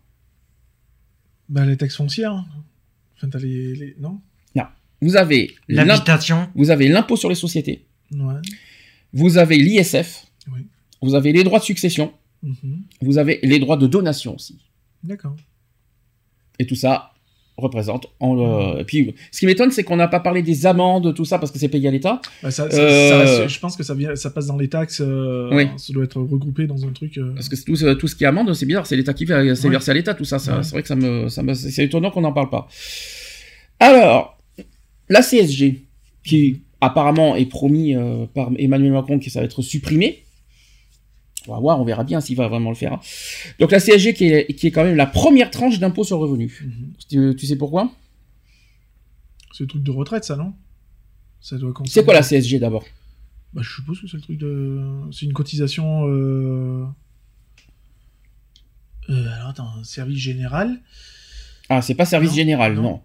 Bah, 1.49 1.65
les 1.65 1.75
taxes 1.77 1.95
foncières. 1.97 2.43
Enfin, 3.17 3.27
t'as 3.29 3.39
les, 3.39 3.75
les- 3.75 3.95
Non? 3.99 4.19
Vous 5.01 5.15
avez 5.15 5.55
L'habitation. 5.67 6.49
vous 6.55 6.69
avez 6.69 6.87
l'impôt 6.87 7.15
sur 7.15 7.29
les 7.29 7.35
sociétés, 7.35 7.85
Ouais. 8.11 8.35
vous 9.13 9.37
avez 9.37 9.57
l'ISF, 9.57 10.25
Oui. 10.51 10.61
vous 11.01 11.15
avez 11.15 11.31
les 11.31 11.43
droits 11.43 11.59
de 11.59 11.63
succession, 11.63 12.13
Mhm. 12.43 12.81
vous 13.01 13.17
avez 13.17 13.39
les 13.43 13.59
droits 13.59 13.77
de 13.77 13.87
donation 13.87 14.35
aussi. 14.35 14.59
D'accord. 15.03 15.35
Et 16.59 16.65
tout 16.65 16.75
ça 16.75 17.07
représente. 17.57 18.07
En, 18.19 18.39
euh, 18.39 18.79
et 18.79 18.83
puis, 18.85 19.13
ce 19.31 19.39
qui 19.39 19.45
m'étonne, 19.45 19.69
c'est 19.71 19.83
qu'on 19.83 19.95
n'a 19.95 20.07
pas 20.07 20.19
parlé 20.19 20.41
des 20.41 20.65
amendes, 20.65 21.13
tout 21.13 21.25
ça, 21.25 21.37
parce 21.37 21.51
que 21.51 21.59
c'est 21.59 21.67
payé 21.69 21.87
à 21.87 21.91
l'État. 21.91 22.19
Bah, 22.41 22.49
ça, 22.49 22.69
ça- 22.71 22.77
Euh, 22.81 23.25
ça 23.37 23.47
je 23.47 23.59
pense 23.59 23.75
que 23.75 23.83
ça, 23.83 23.93
vient, 23.93 24.15
ça 24.15 24.29
passe 24.31 24.47
dans 24.47 24.57
les 24.57 24.67
taxes. 24.69 25.01
euh, 25.05 25.49
Oui. 25.53 25.67
Ça 25.77 25.93
doit 25.93 26.03
être 26.05 26.19
regroupé 26.21 26.65
dans 26.65 26.85
un 26.85 26.91
truc. 26.91 27.17
euh, 27.17 27.33
Parce 27.35 27.49
que 27.49 27.55
tout, 27.63 27.75
ce- 27.75 27.93
tout 27.93 28.07
ce 28.07 28.15
qui 28.15 28.23
est 28.23 28.27
amende, 28.27 28.51
c'est 28.53 28.65
bizarre, 28.65 28.87
c'est 28.87 28.95
l'État 28.95 29.13
qui 29.13 29.25
fait, 29.27 29.55
c'est 29.55 29.65
Ouais. 29.65 29.71
versé 29.71 29.91
à 29.91 29.93
l'État, 29.93 30.13
tout 30.15 30.25
ça. 30.25 30.39
ça 30.39 30.57
Ouais. 30.57 30.63
C'est 30.63 30.71
vrai 30.71 30.81
que 30.81 30.87
ça 30.87 30.95
me, 30.95 31.27
ça 31.29 31.43
me- 31.43 31.53
c'est 31.53 31.83
étonnant 31.85 32.09
qu'on 32.09 32.21
n'en 32.21 32.33
parle 32.33 32.49
pas. 32.49 32.67
Alors, 33.79 34.37
la 35.11 35.21
CSG, 35.21 35.83
qui 36.23 36.61
apparemment 36.79 37.35
est 37.35 37.45
promis 37.45 37.95
euh, 37.95 38.25
par 38.33 38.49
Emmanuel 38.57 38.91
Macron 38.93 39.19
que 39.19 39.29
ça 39.29 39.39
va 39.39 39.45
être 39.45 39.61
supprimé. 39.61 40.23
On 41.47 41.53
va 41.53 41.59
voir, 41.59 41.79
on 41.81 41.83
verra 41.85 42.03
bien 42.03 42.21
s'il 42.21 42.35
va 42.37 42.47
vraiment 42.47 42.69
le 42.69 42.75
faire. 42.75 42.93
hein. 42.93 42.99
Donc 43.59 43.71
la 43.71 43.79
CSG 43.79 44.13
qui 44.13 44.25
est, 44.25 44.53
qui 44.55 44.67
est 44.67 44.71
quand 44.71 44.83
même 44.83 44.95
la 44.95 45.07
première 45.07 45.49
tranche 45.51 45.79
d'impôt 45.79 46.03
sur 46.03 46.17
le 46.17 46.23
revenu. 46.23 46.61
mhm. 46.63 46.93
Tu, 47.09 47.35
tu 47.35 47.45
sais 47.47 47.55
pourquoi? 47.55 47.91
C'est 49.53 49.63
le 49.63 49.67
truc 49.67 49.83
de 49.83 49.91
retraite, 49.91 50.23
ça, 50.23 50.35
non? 50.35 50.53
Ça 51.41 51.57
doit 51.57 51.71
concerner- 51.73 51.89
C'est 51.93 52.05
quoi 52.05 52.13
la 52.13 52.21
CSG 52.23 52.59
d'abord? 52.59 52.85
Bah, 53.53 53.61
je 53.63 53.73
suppose 53.75 53.99
que 53.99 54.07
c'est 54.07 54.17
le 54.17 54.23
truc 54.23 54.37
de. 54.37 54.81
C'est 55.11 55.25
une 55.25 55.33
cotisation. 55.33 56.07
Euh... 56.07 56.85
euh, 59.09 59.33
alors, 59.35 59.49
attends, 59.49 59.67
un 59.79 59.83
service 59.83 60.19
général? 60.19 60.79
Ah, 61.69 61.81
c'est 61.81 61.95
pas 61.95 62.05
service 62.05 62.29
Non, 62.29 62.35
général, 62.35 62.75
non. 62.75 62.81
non. 62.81 63.01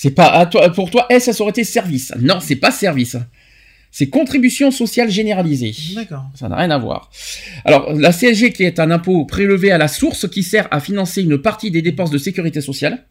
C'est 0.00 0.12
pas 0.12 0.28
à 0.30 0.46
toi, 0.46 0.70
pour 0.72 0.92
toi, 0.92 1.06
eh, 1.10 1.18
ça 1.18 1.32
aurait 1.42 1.50
été 1.50 1.64
service? 1.64 2.14
Non, 2.20 2.38
c'est 2.38 2.54
pas 2.54 2.70
service. 2.70 3.16
C'est 3.90 4.06
contribution 4.08 4.70
sociale 4.70 5.10
généralisée. 5.10 5.74
D'accord. 5.96 6.26
Ça 6.36 6.48
n'a 6.48 6.54
rien 6.54 6.70
à 6.70 6.78
voir. 6.78 7.10
Alors, 7.64 7.92
la 7.94 8.12
CSG 8.12 8.52
qui 8.52 8.62
est 8.62 8.78
un 8.78 8.92
impôt 8.92 9.24
prélevé 9.24 9.72
à 9.72 9.78
la 9.78 9.88
source 9.88 10.28
qui 10.28 10.44
sert 10.44 10.68
à 10.70 10.78
financer 10.78 11.20
une 11.24 11.38
partie 11.38 11.72
des 11.72 11.82
dépenses 11.82 12.12
de 12.12 12.18
sécurité 12.18 12.60
sociale, 12.60 13.06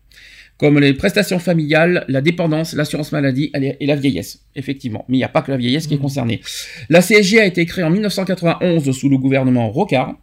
comme 0.58 0.80
les 0.80 0.94
prestations 0.94 1.40
familiales, 1.40 2.06
la 2.08 2.22
dépendance, 2.22 2.72
l'assurance 2.72 3.12
maladie 3.12 3.52
et 3.54 3.86
la 3.86 3.96
vieillesse. 3.98 4.46
Effectivement. 4.56 5.04
Mais 5.10 5.18
il 5.18 5.20
n'y 5.20 5.26
a 5.26 5.30
pas 5.30 5.42
que 5.42 5.52
la 5.52 5.58
vieillesse 5.58 5.88
qui 5.88 5.96
est 5.96 5.98
Mhm. 5.98 6.04
concernée. 6.04 6.40
La 6.88 7.02
CSG 7.02 7.42
a 7.42 7.46
été 7.46 7.66
créée 7.66 7.84
en 7.84 7.90
1991 7.90 8.90
sous 8.98 9.10
le 9.10 9.18
gouvernement 9.18 9.70
Rocard. 9.72 10.16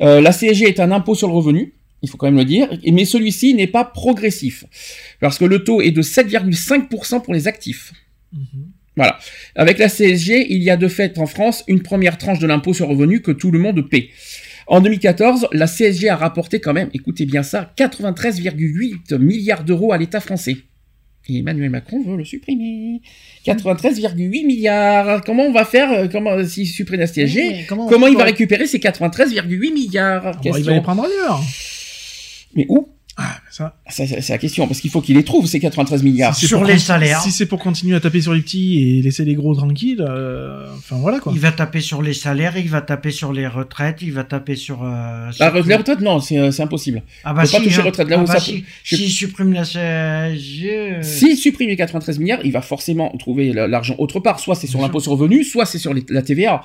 Euh, 0.00 0.20
la 0.20 0.32
CSG 0.32 0.66
est 0.66 0.80
un 0.80 0.90
impôt 0.90 1.14
sur 1.14 1.28
le 1.28 1.34
revenu, 1.34 1.74
il 2.02 2.08
faut 2.08 2.16
quand 2.16 2.26
même 2.26 2.38
le 2.38 2.44
dire, 2.44 2.68
mais 2.90 3.04
celui-ci 3.04 3.54
n'est 3.54 3.66
pas 3.66 3.84
progressif, 3.84 4.64
parce 5.20 5.38
que 5.38 5.44
le 5.44 5.64
taux 5.64 5.80
est 5.80 5.90
de 5.90 6.02
7,5% 6.02 7.22
pour 7.22 7.34
les 7.34 7.48
actifs. 7.48 7.92
Mhm. 8.32 8.72
Avec 9.54 9.78
la 9.78 9.88
CSG, 9.88 10.46
il 10.50 10.62
y 10.62 10.70
a 10.70 10.76
de 10.76 10.88
fait 10.88 11.18
en 11.18 11.26
France 11.26 11.64
une 11.68 11.82
première 11.82 12.18
tranche 12.18 12.38
de 12.38 12.46
l'impôt 12.46 12.74
sur 12.74 12.88
revenu 12.88 13.22
que 13.22 13.30
tout 13.30 13.50
le 13.50 13.58
monde 13.58 13.88
paie. 13.88 14.10
En 14.66 14.80
2014, 14.80 15.48
la 15.52 15.66
CSG 15.66 16.08
a 16.08 16.16
rapporté 16.16 16.60
quand 16.60 16.72
même, 16.72 16.90
écoutez 16.94 17.26
bien 17.26 17.42
ça, 17.42 17.72
93,8 17.76 19.18
milliards 19.18 19.64
d'euros 19.64 19.92
à 19.92 19.98
l'État 19.98 20.20
français. 20.20 20.56
Et 21.28 21.38
Emmanuel 21.38 21.70
Macron 21.70 22.02
veut 22.02 22.16
le 22.16 22.24
supprimer. 22.24 23.02
93,8 23.46 24.46
milliards. 24.46 25.22
Comment 25.24 25.44
on 25.44 25.52
va 25.52 25.64
faire 25.64 25.92
euh, 25.92 26.08
comment 26.08 26.44
s'il 26.44 26.66
supprime 26.66 27.00
la 27.00 27.06
CSG 27.06 27.66
comment 27.68 27.86
Comment 27.88 28.06
il 28.06 28.16
va 28.16 28.24
récupérer 28.24 28.66
ces 28.66 28.78
93,8 28.78 29.72
milliards? 29.72 30.32
Bon, 30.42 30.56
Il 30.56 30.64
va 30.64 30.72
les 30.74 30.80
prendre 30.80 31.04
ailleurs. 31.04 31.42
Mais 32.54 32.66
où? 32.68 32.88
Ah, 33.22 33.36
mais 33.44 33.50
ça. 33.50 33.74
Ça, 33.88 34.06
C'est 34.06 34.28
la 34.32 34.38
question, 34.38 34.66
parce 34.66 34.80
qu'il 34.80 34.90
faut 34.90 35.00
qu'il 35.00 35.16
les 35.16 35.24
trouve, 35.24 35.46
ces 35.46 35.60
93 35.60 36.02
milliards. 36.02 36.34
Si 36.34 36.46
Sur 36.46 36.64
les 36.64 36.78
salaires. 36.78 37.20
Si 37.20 37.30
c'est 37.30 37.46
pour 37.46 37.58
continuer 37.58 37.94
à 37.96 38.00
taper 38.00 38.20
sur 38.22 38.32
les 38.32 38.40
petits 38.40 38.98
et 38.98 39.02
laisser 39.02 39.24
les 39.24 39.34
gros 39.34 39.54
tranquilles, 39.54 40.04
euh, 40.08 40.66
enfin 40.78 40.96
voilà 40.96 41.20
quoi. 41.20 41.32
Il 41.34 41.40
va 41.40 41.52
taper 41.52 41.80
sur 41.80 42.00
les 42.02 42.14
salaires, 42.14 42.56
il 42.56 42.68
va 42.70 42.80
taper 42.80 43.10
sur 43.10 43.32
les 43.32 43.46
retraites, 43.46 43.98
il 44.02 44.12
va 44.12 44.24
taper 44.24 44.56
sur. 44.56 44.82
euh, 44.82 45.30
sur 45.32 45.44
La 45.44 45.50
les 45.60 45.74
retraites, 45.76 46.00
non, 46.00 46.20
c'est 46.20 46.38
euh, 46.38 46.50
impossible. 46.60 47.02
Ah 47.24 47.34
bah 47.34 47.44
faut 47.44 47.52
pas 47.52 47.58
si, 47.58 47.64
toucher 47.64 47.80
hein. 47.80 47.84
retraite, 47.84 48.08
là 48.08 48.16
Ah 48.18 48.22
où 48.22 48.26
bah 48.26 48.32
ça 48.34 48.40
si. 48.40 48.60
peut- 48.60 48.66
je- 48.84 48.96
S'il 48.96 49.10
supprime 49.10 49.52
la 49.52 49.64
CSG. 49.64 50.70
euh, 50.70 51.02
S'il 51.02 51.36
supprime 51.36 51.68
les 51.68 51.76
93 51.76 52.18
milliards, 52.18 52.40
il 52.44 52.52
va 52.52 52.62
forcément 52.62 53.10
trouver 53.18 53.52
la- 53.52 53.66
l'argent 53.68 53.94
autre 53.98 54.20
part. 54.20 54.40
Soit 54.40 54.54
c'est 54.54 54.66
sur 54.66 54.80
l'impôt 54.80 55.00
sur 55.00 55.12
le 55.14 55.18
revenu, 55.18 55.44
soit 55.44 55.66
c'est 55.66 55.78
sur 55.78 55.92
les- 55.94 56.04
la 56.08 56.22
TVA. 56.22 56.62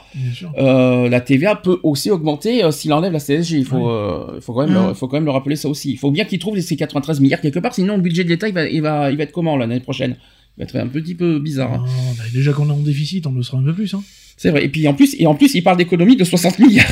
Euh, 0.58 1.10
la 1.10 1.22
TVA 1.22 1.56
peut 1.56 1.80
aussi 1.84 2.10
augmenter 2.12 2.64
euh, 2.64 2.72
s'il 2.72 2.94
enlève 2.94 3.12
la 3.14 3.20
CSG. 3.20 3.58
Il 3.58 3.66
faut, 3.66 3.90
euh, 3.90 4.40
quand 4.46 4.66
même, 4.68 4.74
le- 4.74 4.90
il 4.90 4.96
faut 4.96 5.08
quand 5.08 5.18
même 5.18 5.26
le 5.26 5.32
rappeler 5.32 5.56
ça 5.56 5.68
aussi. 5.70 5.92
Il 5.92 5.98
faut 5.98 6.12
bien 6.12 6.26
qu'il 6.26 6.40
trouve 6.46 6.60
ces 6.60 6.76
93 6.76 7.20
milliards 7.20 7.42
quelque 7.42 7.60
part, 7.60 7.74
sinon 7.74 7.96
le 7.98 8.02
budget 8.02 8.24
de 8.24 8.30
l'État 8.30 8.48
il 8.48 8.54
va, 8.54 8.68
il, 8.68 8.82
va, 8.82 9.12
il 9.12 9.18
va 9.18 9.24
être 9.24 9.32
comment 9.32 9.58
l'année 9.58 9.80
prochaine? 9.80 10.16
Il 10.58 10.62
va 10.62 10.64
être 10.66 10.76
un 10.78 10.88
petit 10.88 11.16
peu 11.16 11.40
bizarre. 11.40 11.74
hein. 11.74 11.86
Non, 11.86 12.14
bah, 12.18 12.24
déjà 12.34 12.54
qu'on 12.54 12.70
est 12.70 12.72
en 12.74 12.78
déficit, 12.80 13.28
on 13.28 13.34
le 13.34 13.44
sera 13.44 13.58
un 13.58 13.64
peu 13.64 13.74
plus. 13.74 13.94
Hein. 13.94 14.04
C'est 14.38 14.50
vrai. 14.52 14.64
Et 14.66 14.70
puis 14.70 14.88
en 14.88 14.94
plus, 14.94 15.16
et 15.20 15.28
en 15.28 15.36
plus, 15.36 15.54
il 15.56 15.62
parle 15.64 15.78
d'économie 15.78 16.16
de 16.18 16.24
60 16.24 16.60
milliards. 16.60 16.86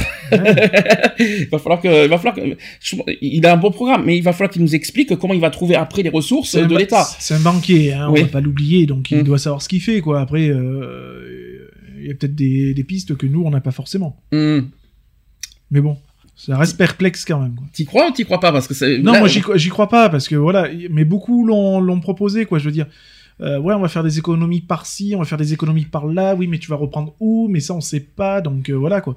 il 1.20 1.48
va 1.52 1.60
falloir 1.60 1.82
que, 1.82 2.06
il 2.06 2.10
va 2.10 2.18
falloir 2.18 2.36
que, 2.36 2.58
je- 2.82 2.96
il 3.22 3.46
a 3.46 3.54
un 3.54 3.58
bon 3.58 3.72
programme, 3.72 4.04
mais 4.06 4.18
il 4.18 4.22
va 4.24 4.34
falloir 4.34 4.50
qu'il 4.52 4.62
nous 4.62 4.76
explique 4.76 5.16
comment 5.18 5.34
il 5.34 5.40
va 5.42 5.50
trouver 5.50 5.76
après 5.76 6.04
les 6.04 6.10
ressources 6.10 6.56
de 6.56 6.76
l'État. 6.78 7.06
C'est 7.20 7.34
un 7.36 7.40
banquier, 7.40 7.94
hein, 7.94 8.10
Oui. 8.12 8.22
on 8.22 8.24
va 8.24 8.30
pas 8.32 8.42
l'oublier, 8.42 8.86
donc 8.86 9.12
il 9.12 9.20
Mm. 9.20 9.24
doit 9.24 9.38
savoir 9.40 9.62
ce 9.62 9.70
qu'il 9.70 9.82
fait. 9.82 10.02
quoi. 10.02 10.20
Après, 10.22 10.48
euh, 10.50 11.70
il 12.02 12.08
y 12.08 12.12
a 12.12 12.16
peut-être 12.16 12.36
des, 12.36 12.74
des 12.74 12.84
pistes 12.84 13.16
que 13.16 13.26
nous, 13.28 13.44
on 13.46 13.50
n'a 13.50 13.62
pas 13.62 13.72
forcément. 13.72 14.22
Hum. 14.34 14.70
Mais 15.72 15.80
bon, 15.82 15.98
ça 16.36 16.58
reste 16.58 16.78
perplexe 16.78 17.26
quand 17.26 17.40
même. 17.40 17.56
T'y 17.74 17.86
crois 17.86 18.08
ou 18.08 18.12
t'y 18.12 18.26
crois 18.26 18.40
pas 18.40 18.52
Parce 18.52 18.68
que. 18.68 19.02
Non, 19.02 19.14
là, 19.14 19.20
moi 19.20 19.28
j'y 19.28 19.42
j'y 19.56 19.70
crois 19.70 19.88
pas 19.88 20.10
parce 20.10 20.28
que 20.28 20.36
voilà, 20.36 20.68
mais 20.90 21.06
beaucoup 21.06 21.46
l'ont 21.46 22.00
proposé 22.00 22.46
quoi. 22.46 22.60
Je 22.60 22.66
veux 22.66 22.72
dire, 22.72 22.88
euh, 23.42 23.60
ouais, 23.60 23.74
on 23.74 23.80
va 23.80 23.88
faire 23.88 24.04
des 24.04 24.18
économies 24.18 24.62
par-ci, 24.62 25.14
on 25.16 25.20
va 25.20 25.26
faire 25.26 25.38
des 25.38 25.54
économies 25.54 25.86
par-là. 25.86 26.36
Oui, 26.36 26.48
mais 26.48 26.60
tu 26.60 26.70
vas 26.70 26.76
reprendre 26.76 27.16
où? 27.20 27.48
Mais 27.50 27.60
ça, 27.60 27.74
on 27.74 27.82
sait 27.82 28.00
pas. 28.00 28.42
Donc 28.42 28.70
euh, 28.70 28.74
voilà 28.74 29.02
quoi. 29.02 29.16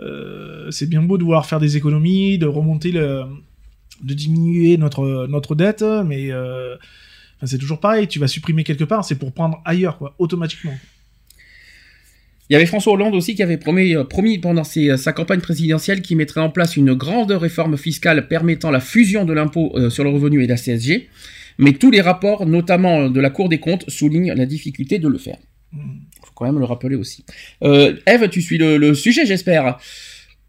Euh, 0.00 0.70
c'est 0.70 0.88
bien 0.88 1.02
beau 1.02 1.18
de 1.18 1.24
vouloir 1.24 1.46
faire 1.46 1.60
des 1.60 1.76
économies, 1.76 2.38
de 2.38 2.46
remonter 2.46 2.92
le, 2.92 3.24
de 4.02 4.14
diminuer 4.14 4.76
notre 4.76 5.26
notre 5.26 5.54
dette, 5.54 5.84
mais 6.04 6.30
c'est 7.42 7.58
toujours 7.58 7.80
pareil. 7.80 8.06
Tu 8.06 8.20
vas 8.20 8.28
supprimer 8.28 8.62
quelque 8.64 8.84
part, 8.84 9.04
c'est 9.04 9.16
pour 9.16 9.32
prendre 9.32 9.60
ailleurs 9.64 9.98
quoi, 9.98 10.14
automatiquement. 10.18 10.74
Il 12.50 12.52
y 12.52 12.56
avait 12.56 12.66
François 12.66 12.92
Hollande 12.92 13.14
aussi 13.14 13.34
qui 13.34 13.42
avait 13.42 13.56
promis, 13.56 13.94
euh, 13.96 14.04
promis 14.04 14.38
pendant 14.38 14.64
ses- 14.64 14.96
sa 14.98 15.12
campagne 15.12 15.40
présidentielle 15.40 16.02
qu'il 16.02 16.16
mettrait 16.18 16.42
en 16.42 16.50
place 16.50 16.76
une 16.76 16.92
grande 16.94 17.30
réforme 17.32 17.76
fiscale 17.78 18.28
permettant 18.28 18.70
la 18.70 18.80
fusion 18.80 19.24
de 19.24 19.32
l'impôt 19.32 19.72
euh, 19.76 19.88
sur 19.90 20.04
le 20.04 20.10
revenu 20.10 20.42
et 20.42 20.46
de 20.46 20.50
la 20.52 20.56
CSG. 20.58 21.08
Mais 21.58 21.72
tous 21.72 21.90
les 21.90 22.00
rapports, 22.02 22.44
notamment 22.46 23.02
euh, 23.02 23.08
de 23.08 23.20
la 23.20 23.30
Cour 23.30 23.48
des 23.48 23.58
comptes, 23.60 23.88
soulignent 23.88 24.34
la 24.34 24.44
difficulté 24.46 24.98
de 24.98 25.08
le 25.08 25.18
faire. 25.18 25.38
Mm. 25.72 25.78
faut 26.22 26.32
quand 26.34 26.44
même 26.44 26.58
le 26.58 26.64
rappeler 26.66 26.96
aussi. 26.96 27.24
Euh, 27.62 27.96
Eve, 28.06 28.28
tu 28.28 28.42
suis 28.42 28.58
le, 28.58 28.76
le 28.76 28.94
sujet, 28.94 29.24
j'espère. 29.24 29.78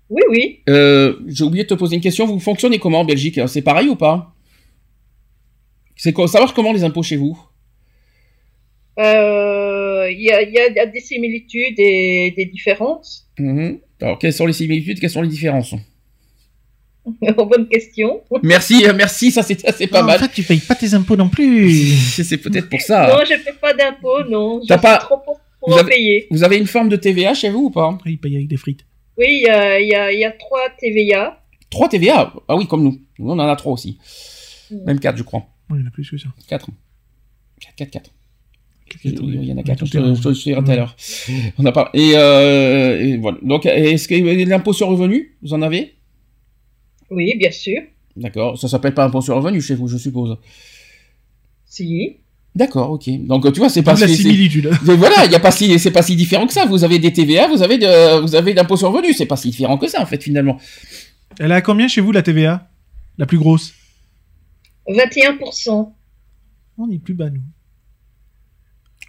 Oui, 0.09 0.21
oui. 0.29 0.59
Euh, 0.69 1.15
J'ai 1.27 1.43
oublié 1.45 1.63
de 1.63 1.69
te 1.69 1.73
poser 1.75 1.95
une 1.95 2.01
question. 2.01 2.25
Vous 2.27 2.39
fonctionnez 2.39 2.77
comment 2.77 2.99
en 3.01 3.05
Belgique? 3.05 3.39
C'est 3.47 3.61
pareil 3.61 3.87
ou 3.87 3.95
pas? 3.95 4.35
C'est 5.95 6.11
quoi 6.11 6.27
savoir 6.27 6.53
comment 6.53 6.73
les 6.73 6.83
impôts 6.83 7.03
chez 7.03 7.15
vous? 7.15 7.39
Euh, 8.99 10.09
Il 10.11 10.21
y, 10.21 10.31
a, 10.31 10.41
il 10.41 10.49
y 10.49 10.59
il 10.69 10.75
y 10.75 10.79
a 10.79 10.85
des 10.85 10.99
similitudes 10.99 11.79
et 11.79 12.33
des 12.35 12.45
différences. 12.45 13.27
Mhm. 13.39 13.79
Alors, 14.01 14.19
quelles 14.19 14.33
sont 14.33 14.45
les 14.45 14.53
similitudes 14.53 14.99
Quelles 14.99 15.09
sont 15.09 15.21
les 15.21 15.27
différences? 15.29 15.73
Bonne 17.21 17.67
question. 17.67 18.21
Merci, 18.41 18.85
euh, 18.85 18.93
merci, 18.95 19.31
ça 19.31 19.43
c'est 19.43 19.55
pas 19.87 19.99
Ah, 19.99 20.03
mal. 20.03 20.17
En 20.17 20.23
fait, 20.23 20.31
tu 20.33 20.43
payes 20.43 20.59
pas 20.59 20.73
tes 20.75 20.93
impôts 20.95 21.15
non 21.15 21.29
plus. 21.29 21.69
C'est 22.23 22.37
peut-être 22.39 22.67
pour 22.69 22.81
ça. 22.81 23.07
Non, 23.07 23.23
je 23.27 23.33
ne 23.33 23.37
fais 23.39 23.53
pas 23.53 23.73
d'impôts, 23.73 24.23
non. 24.27 24.59
Je 24.63 24.67
T'as 24.67 24.75
suis 24.77 24.81
pas- 24.81 24.97
trop 24.97 25.17
pauvre 25.17 25.39
pour 25.59 25.69
Vous 25.69 25.75
en 25.75 25.79
avez- 25.81 25.89
payer. 25.91 26.27
Vous 26.31 26.43
avez 26.43 26.57
une 26.57 26.65
forme 26.65 26.89
de 26.89 26.95
TVA 26.95 27.33
chez 27.35 27.49
vous 27.51 27.65
ou 27.65 27.69
pas? 27.69 27.95
Ils 28.07 28.17
payent 28.19 28.37
avec 28.37 28.47
des 28.47 28.57
frites. 28.57 28.85
Oui, 29.17 29.27
il 29.29 29.43
y 29.43 29.49
a, 29.49 29.79
il 29.79 29.87
y, 29.87 29.93
a, 29.95 30.11
il 30.11 30.19
y 30.19 30.25
a 30.25 30.31
trois 30.31 30.67
TVA. 30.79 31.41
3 31.69 31.89
TVA 31.89 32.33
Ah 32.47 32.55
oui, 32.55 32.67
comme 32.67 32.83
nous. 32.83 32.99
Nous, 33.19 33.29
on 33.29 33.33
en 33.37 33.47
a 33.47 33.55
3 33.55 33.71
aussi. 33.73 33.97
Mm. 34.71 34.83
Même 34.85 34.99
4, 34.99 35.17
je 35.17 35.23
crois. 35.23 35.45
Ouais, 35.69 35.77
il 35.77 35.81
y 35.81 35.83
en 35.83 35.87
a 35.87 35.91
plus 35.91 36.09
que 36.09 36.17
ça. 36.17 36.27
4. 36.47 36.69
4, 37.61 37.75
4, 37.75 37.91
4. 37.91 38.11
Quatre, 38.89 39.01
quatre, 39.01 39.23
Il 39.23 39.43
y 39.45 39.51
en 39.51 39.55
a 39.55 39.57
ouais, 39.57 39.63
4, 39.63 39.79
tout 39.79 39.85
je 39.85 39.91
te 39.91 39.97
dirai 40.43 40.63
tout 40.63 40.71
à 40.71 40.75
l'heure. 40.75 40.95
On 41.57 41.65
a 41.65 41.71
pas... 41.71 41.89
et, 41.93 42.11
euh, 42.15 42.99
et 42.99 43.17
voilà. 43.17 43.37
Donc, 43.41 43.65
est-ce 43.65 44.07
que 44.07 44.15
l'impôt 44.47 44.73
sur 44.73 44.87
revenu, 44.87 45.35
vous 45.41 45.53
en 45.53 45.61
avez? 45.61 45.95
Oui, 47.09 47.35
bien 47.37 47.51
sûr. 47.51 47.81
D'accord. 48.15 48.57
Ça 48.57 48.67
s'appelle 48.67 48.93
pas 48.93 49.05
impôt 49.05 49.21
sur 49.21 49.35
revenu 49.35 49.61
chez 49.61 49.75
vous, 49.75 49.87
je 49.87 49.97
suppose. 49.97 50.37
Si. 51.65 52.17
D'accord, 52.55 52.91
ok. 52.91 53.09
Donc 53.27 53.51
tu 53.51 53.59
vois, 53.59 53.67
c'est 53.69 53.83
pas 53.83 53.95
la 53.95 54.07
si- 54.07 54.15
similitude. 54.15 54.67
voilà, 54.83 55.25
il 55.25 55.31
y 55.31 55.35
a 55.35 55.41
pas 55.41 55.51
si 55.51 55.77
c'est 55.77 55.91
pas 55.91 56.01
si 56.01 56.15
différent 56.15 56.47
que 56.47 56.53
ça. 56.53 56.65
Vous 56.65 56.85
avez 56.85 56.99
des 56.99 57.11
TVA, 57.11 57.49
vous 57.49 57.61
avez 57.61 57.77
de, 57.77 58.21
vous 58.21 58.33
avez 58.33 58.53
d'impôt 58.53 58.77
sur 58.77 58.91
revenu, 58.93 59.13
c'est 59.13 59.25
pas 59.25 59.35
si 59.35 59.49
différent 59.49 59.77
que 59.77 59.89
ça 59.89 60.01
en 60.01 60.05
fait 60.05 60.23
finalement. 60.23 60.57
Elle 61.37 61.51
est 61.51 61.55
à 61.55 61.61
combien 61.61 61.89
chez 61.89 61.99
vous 61.99 62.13
la 62.13 62.21
TVA? 62.21 62.69
La 63.17 63.25
plus 63.25 63.37
grosse? 63.37 63.73
21%. 64.87 65.91
On 66.77 66.89
est 66.91 66.99
plus 66.99 67.13
bas, 67.13 67.29
nous. 67.29 67.41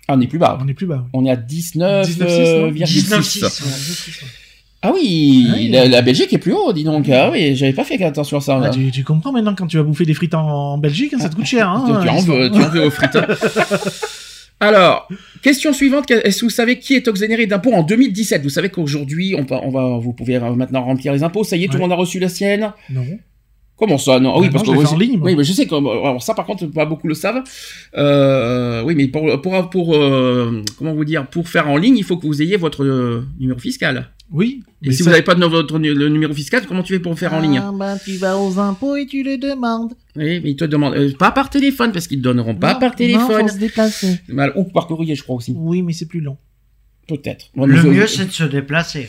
Ah, 0.09 0.14
on 0.16 0.20
est 0.20 0.26
plus 0.26 0.38
bas. 0.38 0.59
On 0.62 0.68
est 0.68 0.74
plus 0.74 0.86
bas. 0.86 1.02
oui. 1.04 1.11
On 1.12 1.24
est 1.26 1.30
à 1.30 1.36
19, 1.36 2.07
19,6, 2.09 2.22
euh, 2.22 2.61
non 2.62 2.70
19,6. 2.70 3.40
19,6, 3.40 3.42
ouais. 3.44 4.28
Ah 4.82 4.92
oui, 4.94 5.46
Ah 5.50 5.54
oui. 5.57 5.68
la, 5.68 5.88
la 5.88 6.02
Belgique 6.02 6.32
est 6.32 6.38
plus 6.38 6.52
haut, 6.52 6.72
dis 6.72 6.84
donc. 6.84 7.09
Ah 7.09 7.30
oui, 7.32 7.57
j'avais 7.57 7.72
pas 7.72 7.82
fait 7.82 8.00
attention 8.04 8.36
à 8.36 8.40
ça. 8.40 8.61
Ah, 8.62 8.70
tu, 8.70 8.90
tu 8.92 9.02
comprends 9.02 9.32
maintenant 9.32 9.54
quand 9.57 9.66
tu 9.66 9.78
vas 9.78 9.82
bouffer 9.82 10.04
des 10.04 10.14
frites 10.14 10.34
en, 10.34 10.46
en 10.74 10.78
Belgique, 10.78 11.12
hein, 11.14 11.18
ça 11.18 11.28
te 11.28 11.34
coûte 11.34 11.46
cher. 11.46 11.68
Hein, 11.68 11.84
tu, 12.00 12.07
tu 12.07 12.09
en 12.09 12.20
veux, 12.20 12.50
tu 12.50 12.62
en 12.62 12.68
veux 12.68 12.86
aux 12.86 12.90
frites. 12.90 13.18
Alors, 14.61 15.09
question 15.42 15.72
suivante. 15.72 16.11
Est-ce 16.11 16.40
que 16.40 16.44
vous 16.46 16.50
savez 16.50 16.78
qui 16.78 16.94
est 16.94 17.07
exonéré 17.09 17.46
d'impôts 17.46 17.72
en 17.74 17.82
2017 17.82 18.42
Vous 18.42 18.48
savez 18.48 18.68
qu'aujourd'hui, 18.70 19.34
on, 19.36 19.42
va- 19.42 19.61
on 19.64 19.70
va, 19.70 19.98
vous 19.98 20.12
pouvez 20.12 20.38
maintenant 20.38 20.82
remplir 20.84 21.12
les 21.12 21.22
impôts. 21.22 21.44
Ça 21.44 21.57
y 21.57 21.64
est, 21.64 21.66
tout 21.66 21.72
le 21.74 21.78
Ouais. 21.78 21.82
monde 21.84 21.92
a 21.92 21.96
reçu 21.96 22.18
la 22.20 22.28
sienne? 22.28 22.72
Non. 22.90 23.04
Comment 23.78 23.98
ça 23.98 24.18
Non, 24.20 24.32
Ah 24.34 24.38
oui, 24.40 24.46
Ah 24.48 24.52
parce 24.52 24.66
non, 24.66 24.74
que 24.82 24.86
en 24.86 24.96
ligne. 24.96 25.18
Oui, 25.22 25.36
mais 25.36 25.44
je 25.44 25.52
sais 25.52 25.66
que 25.66 25.74
alors 25.74 26.22
ça, 26.22 26.32
par 26.34 26.46
contre, 26.46 26.64
pas 26.66 26.86
beaucoup 26.86 27.08
le 27.08 27.14
savent. 27.14 27.42
Euh, 27.96 28.82
oui, 28.84 28.94
mais 28.94 29.08
pour 29.08 29.40
pour 29.42 29.70
pour 29.70 29.94
euh, 29.94 30.62
comment 30.78 30.94
vous 30.94 31.04
dire, 31.04 31.26
pour 31.28 31.48
faire 31.48 31.68
en 31.68 31.76
ligne, 31.76 31.96
il 31.98 32.04
faut 32.04 32.16
que 32.16 32.26
vous 32.26 32.40
ayez 32.42 32.56
votre 32.56 32.84
euh, 32.84 33.26
numéro 33.38 33.58
fiscal. 33.58 34.10
Oui. 34.32 34.62
Et 34.82 34.88
mais 34.88 34.92
si 34.92 34.98
ça- 34.98 35.04
vous 35.04 35.10
n'avez 35.10 35.22
pas 35.22 35.34
de 35.34 35.44
votre 35.44 35.78
le 35.78 36.08
numéro 36.08 36.32
fiscal, 36.32 36.64
comment 36.66 36.82
tu 36.82 36.94
fais 36.94 36.98
pour 37.00 37.12
le 37.12 37.16
faire 37.18 37.32
en 37.34 37.40
ligne? 37.40 37.60
Ah, 37.62 37.70
bah, 37.72 37.96
tu 38.02 38.12
vas 38.16 38.36
aux 38.38 38.58
impôts 38.58 38.96
et 38.96 39.06
tu 39.06 39.22
les 39.22 39.36
demandes. 39.38 39.92
Oui, 40.16 40.40
mais 40.42 40.50
ils 40.52 40.56
te 40.56 40.64
demandent 40.64 40.94
euh, 40.94 41.12
pas 41.18 41.30
par 41.30 41.50
téléphone 41.50 41.92
parce 41.92 42.08
qu'ils 42.08 42.18
te 42.18 42.24
donneront 42.24 42.54
pas 42.54 42.72
Non, 42.74 42.80
par 42.80 42.90
Non, 42.90 42.96
téléphone. 42.96 43.42
faut 43.48 43.54
se 43.54 43.58
déplacer. 43.58 44.20
Mal- 44.28 44.52
Ou 44.56 44.64
par 44.64 44.86
courrier, 44.86 45.14
je 45.14 45.22
crois 45.22 45.36
aussi. 45.36 45.54
Oui, 45.56 45.82
mais 45.82 45.92
c'est 45.92 46.06
plus 46.08 46.20
long. 46.20 46.38
Peut-être. 47.08 47.50
Le 47.54 47.82
mieux, 47.84 48.06
c'est 48.08 48.24
de 48.26 48.32
se 48.32 48.44
déplacer. 48.44 49.08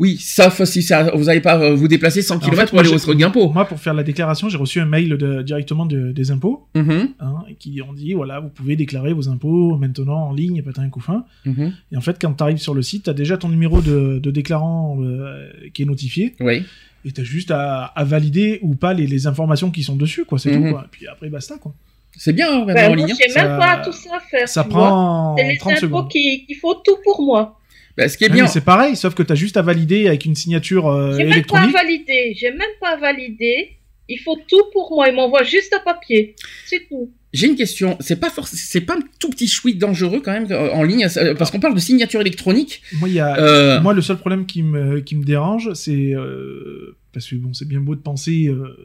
Oui, 0.00 0.16
sauf 0.18 0.64
si 0.64 0.82
ça, 0.82 1.12
vous 1.14 1.24
n'allez 1.26 1.40
pas 1.40 1.56
euh, 1.56 1.74
vous 1.74 1.86
déplacer 1.86 2.20
100 2.20 2.34
En 2.34 2.38
km 2.40 2.60
fait, 2.62 2.70
pour 2.70 2.80
aller 2.80 2.88
au 2.88 2.92
j'ai- 2.94 2.98
truc 2.98 3.18
d'impôt. 3.18 3.48
Moi, 3.50 3.64
pour 3.64 3.78
faire 3.78 3.94
la 3.94 4.02
déclaration, 4.02 4.48
j'ai 4.48 4.56
reçu 4.58 4.80
un 4.80 4.86
mail 4.86 5.10
de- 5.16 5.42
directement 5.42 5.86
de- 5.86 6.10
des 6.10 6.30
impôts 6.32 6.66
Mhm, 6.74 7.10
hein, 7.20 7.34
qui 7.60 7.80
ont 7.80 7.92
dit 7.92 8.12
voilà, 8.12 8.40
vous 8.40 8.48
pouvez 8.48 8.74
déclarer 8.74 9.12
vos 9.12 9.28
impôts 9.28 9.76
maintenant 9.76 10.28
en 10.30 10.32
ligne, 10.32 10.62
pas 10.62 10.80
un 10.80 10.88
coup 10.88 10.98
fin. 11.00 11.24
mhm. 11.46 11.72
Et 11.92 11.96
en 11.96 12.00
fait, 12.00 12.16
quand 12.20 12.32
tu 12.34 12.42
arrives 12.42 12.56
sur 12.58 12.74
le 12.74 12.82
site, 12.82 13.04
tu 13.04 13.10
as 13.10 13.14
déjà 13.14 13.36
ton 13.38 13.48
numéro 13.48 13.80
de, 13.80 14.18
de 14.18 14.30
déclarant 14.32 14.98
euh, 15.00 15.48
qui 15.72 15.82
est 15.82 15.86
notifié. 15.86 16.34
Oui. 16.40 16.64
Et 17.04 17.12
tu 17.12 17.20
as 17.20 17.24
juste 17.24 17.52
à, 17.52 17.84
à 17.84 18.02
valider 18.02 18.58
ou 18.62 18.74
pas 18.74 18.94
les, 18.94 19.06
les 19.06 19.26
informations 19.28 19.70
qui 19.70 19.82
sont 19.84 19.94
dessus, 19.94 20.24
quoi. 20.24 20.38
C'est 20.40 20.50
Mhm. 20.56 20.64
tout, 20.64 20.70
quoi. 20.72 20.82
Et 20.86 20.88
puis 20.90 21.06
après, 21.06 21.28
basta, 21.28 21.56
quoi. 21.58 21.72
C'est 22.16 22.32
bien 22.32 22.48
hein, 22.50 22.64
Ben, 22.66 22.90
en 22.92 22.94
ligne. 22.94 23.10
hein. 23.12 23.14
j'ai 23.20 23.32
même 23.34 23.46
Ça- 23.48 23.58
pas 23.58 23.76
tout 23.84 23.92
ça 23.92 24.16
à 24.16 24.20
faire. 24.20 24.48
Ça 24.48 24.64
prend 24.64 25.36
C'est 25.36 25.48
les 25.48 25.58
30 25.58 25.72
impôts 25.74 25.80
secondes. 25.80 26.08
qui, 26.10 26.46
qui 26.46 26.54
font 26.54 26.74
tout 26.84 26.96
pour 27.04 27.22
moi. 27.24 27.60
Bah, 27.96 28.08
ce 28.08 28.18
qui 28.18 28.24
est 28.24 28.28
Ouais, 28.28 28.34
bien. 28.34 28.46
c'est 28.46 28.64
pareil, 28.64 28.96
sauf 28.96 29.14
que 29.14 29.22
tu 29.22 29.32
as 29.32 29.36
juste 29.36 29.56
à 29.56 29.62
valider 29.62 30.08
avec 30.08 30.24
une 30.24 30.34
signature 30.34 30.88
euh, 30.88 31.12
J'ai 31.12 31.18
même 31.18 31.28
pas 31.28 31.34
électronique. 31.36 31.72
validé. 31.72 32.34
J'ai 32.36 32.50
même 32.50 32.74
pas 32.80 32.96
validé. 32.96 33.70
Il 34.08 34.18
faut 34.18 34.36
tout 34.48 34.62
pour 34.72 34.90
moi. 34.94 35.08
Il 35.08 35.14
m'envoie 35.14 35.44
juste 35.44 35.72
un 35.72 35.82
papier. 35.84 36.34
C'est 36.66 36.86
tout. 36.88 37.10
J'ai 37.32 37.46
une 37.48 37.56
question. 37.56 37.96
C'est 38.00 38.20
pas 38.20 38.30
c'est 38.52 38.80
pas 38.82 38.96
un 38.96 39.00
tout 39.18 39.30
petit 39.30 39.46
chouït 39.48 39.78
dangereux 39.78 40.20
quand 40.24 40.32
même 40.32 40.46
en 40.72 40.82
ligne 40.82 41.06
euh, 41.16 41.34
parce 41.34 41.50
qu'on 41.50 41.58
parle 41.60 41.74
de 41.74 41.80
signature 41.80 42.20
électronique. 42.20 42.82
Moi, 43.00 43.08
il 43.08 43.14
y 43.14 43.20
a... 43.20 43.36
Euh, 43.38 43.80
Moi, 43.80 43.94
le 43.94 44.02
seul 44.02 44.18
problème 44.18 44.46
qui 44.46 44.62
me, 44.62 45.00
qui 45.00 45.16
me 45.16 45.24
dérange, 45.24 45.72
c'est. 45.74 46.14
euh, 46.14 46.96
parce 47.12 47.26
que 47.28 47.36
bon, 47.36 47.52
c'est 47.54 47.66
bien 47.66 47.80
beau 47.80 47.94
de 47.94 48.00
penser 48.00 48.46
euh, 48.48 48.76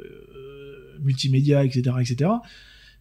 multimédia, 1.03 1.63
etc., 1.63 1.81
etc. 1.99 2.29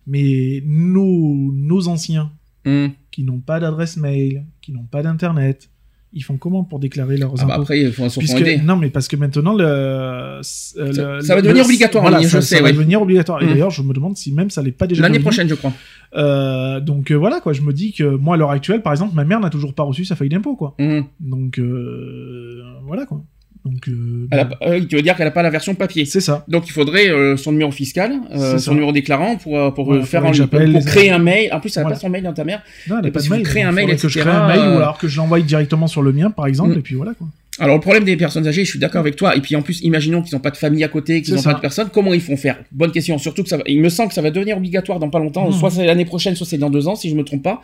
Mais 0.07 0.63
nos, 0.65 1.53
nos 1.53 1.89
anciens 1.89 2.33
hum. 2.65 2.93
qui 3.11 3.23
n'ont 3.25 3.41
pas 3.41 3.61
d'adresse 3.61 3.97
mail, 3.97 4.45
qui 4.63 4.73
n'ont 4.73 4.85
pas 4.87 5.03
d'internet, 5.03 5.69
ils 6.19 6.23
font 6.23 6.37
comment 6.37 6.65
pour 6.65 6.79
déclarer 6.79 7.17
leurs 7.17 7.33
Ah 7.39 7.45
bah 7.45 7.53
impôts 7.55 7.63
après, 7.63 7.81
il 7.81 7.93
faut 7.93 8.09
se 8.09 8.19
Puisque- 8.19 8.63
non, 8.65 8.77
mais 8.77 8.91
parce 8.91 9.09
que 9.09 9.17
maintenant, 9.17 9.55
le, 9.55 9.65
euh, 9.65 10.37
le- 10.39 10.43
Ça- 10.93 11.21
ça 11.21 11.35
va 11.35 11.43
devenir 11.43 11.65
obligatoire 11.65 12.03
voilà, 12.03 12.19
ligne, 12.19 12.29
ça, 12.29 12.41
je 12.41 12.45
ça 12.45 12.57
sais, 12.57 12.61
va 12.63 12.67
ouais. 12.69 12.73
devenir 12.73 13.01
obligatoire. 13.01 13.41
Et 13.43 13.47
Mm. 13.47 13.49
d'ailleurs, 13.49 13.71
je 13.71 13.83
me 13.83 13.93
demande 13.95 14.17
si 14.17 14.33
même 14.33 14.51
ça 14.51 14.63
l'est 14.63 14.73
pas 14.73 14.87
déjà. 14.87 15.03
L'année 15.03 15.21
prochaine, 15.21 15.49
je 15.49 15.55
crois. 15.55 15.73
Euh, 16.17 16.81
donc 16.81 17.11
euh, 17.11 17.15
voilà, 17.15 17.41
quoi. 17.41 17.53
Je 17.53 17.63
me 17.63 17.73
dis 17.73 17.93
que 17.93 18.03
moi, 18.05 18.35
à 18.35 18.39
l'heure 18.39 18.51
actuelle, 18.51 18.83
par 18.83 18.93
exemple, 18.93 19.15
ma 19.15 19.25
mère 19.25 19.41
n'a 19.41 19.51
toujours 19.51 19.75
pas 19.75 19.83
reçu 19.85 20.05
sa 20.05 20.17
feuille 20.17 20.29
d'impôt, 20.31 20.57
quoi. 20.57 20.75
Hum. 20.79 21.05
Donc 21.21 21.59
euh, 21.59 22.63
voilà, 22.87 23.07
quoi. 23.07 23.23
Donc 23.71 23.89
euh, 23.89 24.27
a 24.33 24.49
euh, 24.69 24.81
tu 24.89 24.97
veux 24.97 25.03
dire 25.03 25.17
qu'elle 25.17 25.27
a 25.27 25.31
pas 25.31 25.43
la 25.43 25.51
version 25.51 25.75
papier. 25.75 26.05
c'est 26.05 26.21
ça. 26.21 26.45
Donc 26.49 26.67
il 26.69 26.73
faudrait 26.73 27.09
euh, 27.09 27.37
son 27.37 27.53
numéro 27.53 27.71
fiscal, 27.71 28.13
son 28.35 28.59
ça. 28.59 28.71
numéro 28.73 28.93
déclarant 28.93 29.37
pour 29.37 29.75
pour 29.75 30.05
faire 30.07 30.25
en 30.25 30.31
ligne, 30.31 30.47
pour 30.47 30.59
les- 30.61 30.81
créer 30.85 31.11
un 31.11 31.19
mail. 31.19 31.51
En 31.53 31.61
plus, 31.61 31.77
elle 31.77 31.81
a 31.81 31.83
Voilà. 31.85 31.97
pas 31.97 32.01
son 32.01 32.09
mail 32.09 32.23
dans 32.23 32.33
ta 32.33 32.45
mère. 32.45 32.63
Non, 32.89 32.97
elle 32.99 33.05
a 33.07 33.09
Et 33.09 33.11
pas 33.13 33.21
de 33.21 33.29
mail. 33.29 33.43
créez 33.43 33.63
un 33.63 33.71
Il 33.71 33.75
mail, 33.75 33.97
que 33.97 34.09
je 34.09 34.19
crée 34.19 34.31
un 34.31 34.47
mail 34.49 34.59
ou 34.61 34.77
alors 34.79 34.99
que 34.99 35.09
je 35.09 35.17
l'envoie 35.17 35.41
directement 35.41 35.87
sur 35.87 36.03
le 36.03 36.13
mien, 36.13 36.31
par 36.31 36.47
exemple, 36.47 36.75
Mm. 36.75 36.79
et 36.79 36.83
puis 36.83 36.95
voilà, 36.95 37.13
quoi. 37.15 37.27
Alors 37.61 37.75
le 37.77 37.81
problème 37.81 38.05
des 38.05 38.17
personnes 38.17 38.47
âgées, 38.47 38.65
je 38.65 38.71
suis 38.71 38.79
d'accord 38.79 39.01
avec 39.01 39.17
toi. 39.17 39.37
Et 39.37 39.41
puis 39.41 39.57
en 39.57 39.63
plus, 39.63 39.81
imaginons 39.83 40.23
qu'ils 40.23 40.35
n'ont 40.35 40.41
pas 40.41 40.51
de 40.51 40.57
famille 40.57 40.85
à 40.85 40.89
côté, 40.89 41.23
qu'ils 41.23 41.35
n'ont 41.35 41.43
pas 41.43 41.55
de 41.55 41.61
personne. 41.61 41.89
Comment 41.93 42.15
ils 42.15 42.21
font 42.21 42.37
faire? 42.37 42.59
Bonne 42.73 42.93
question. 42.93 43.19
Surtout 43.19 43.43
que 43.43 43.49
ça, 43.49 43.57
va- 43.57 43.65
il 43.67 43.81
me 43.81 43.89
semble 43.89 44.09
que 44.11 44.15
ça 44.15 44.23
va 44.23 44.31
devenir 44.31 44.57
obligatoire 44.57 44.99
dans 44.99 45.11
pas 45.11 45.19
longtemps. 45.19 45.49
Mmh. 45.49 45.53
Soit 45.53 45.71
c'est 45.71 45.87
l'année 45.87 46.05
prochaine, 46.05 46.37
soit 46.37 46.47
c'est 46.47 46.59
dans 46.59 46.71
deux 46.71 46.87
ans, 46.89 46.95
si 46.95 47.11
je 47.11 47.15
me 47.15 47.25
trompe 47.25 47.43
pas, 47.43 47.61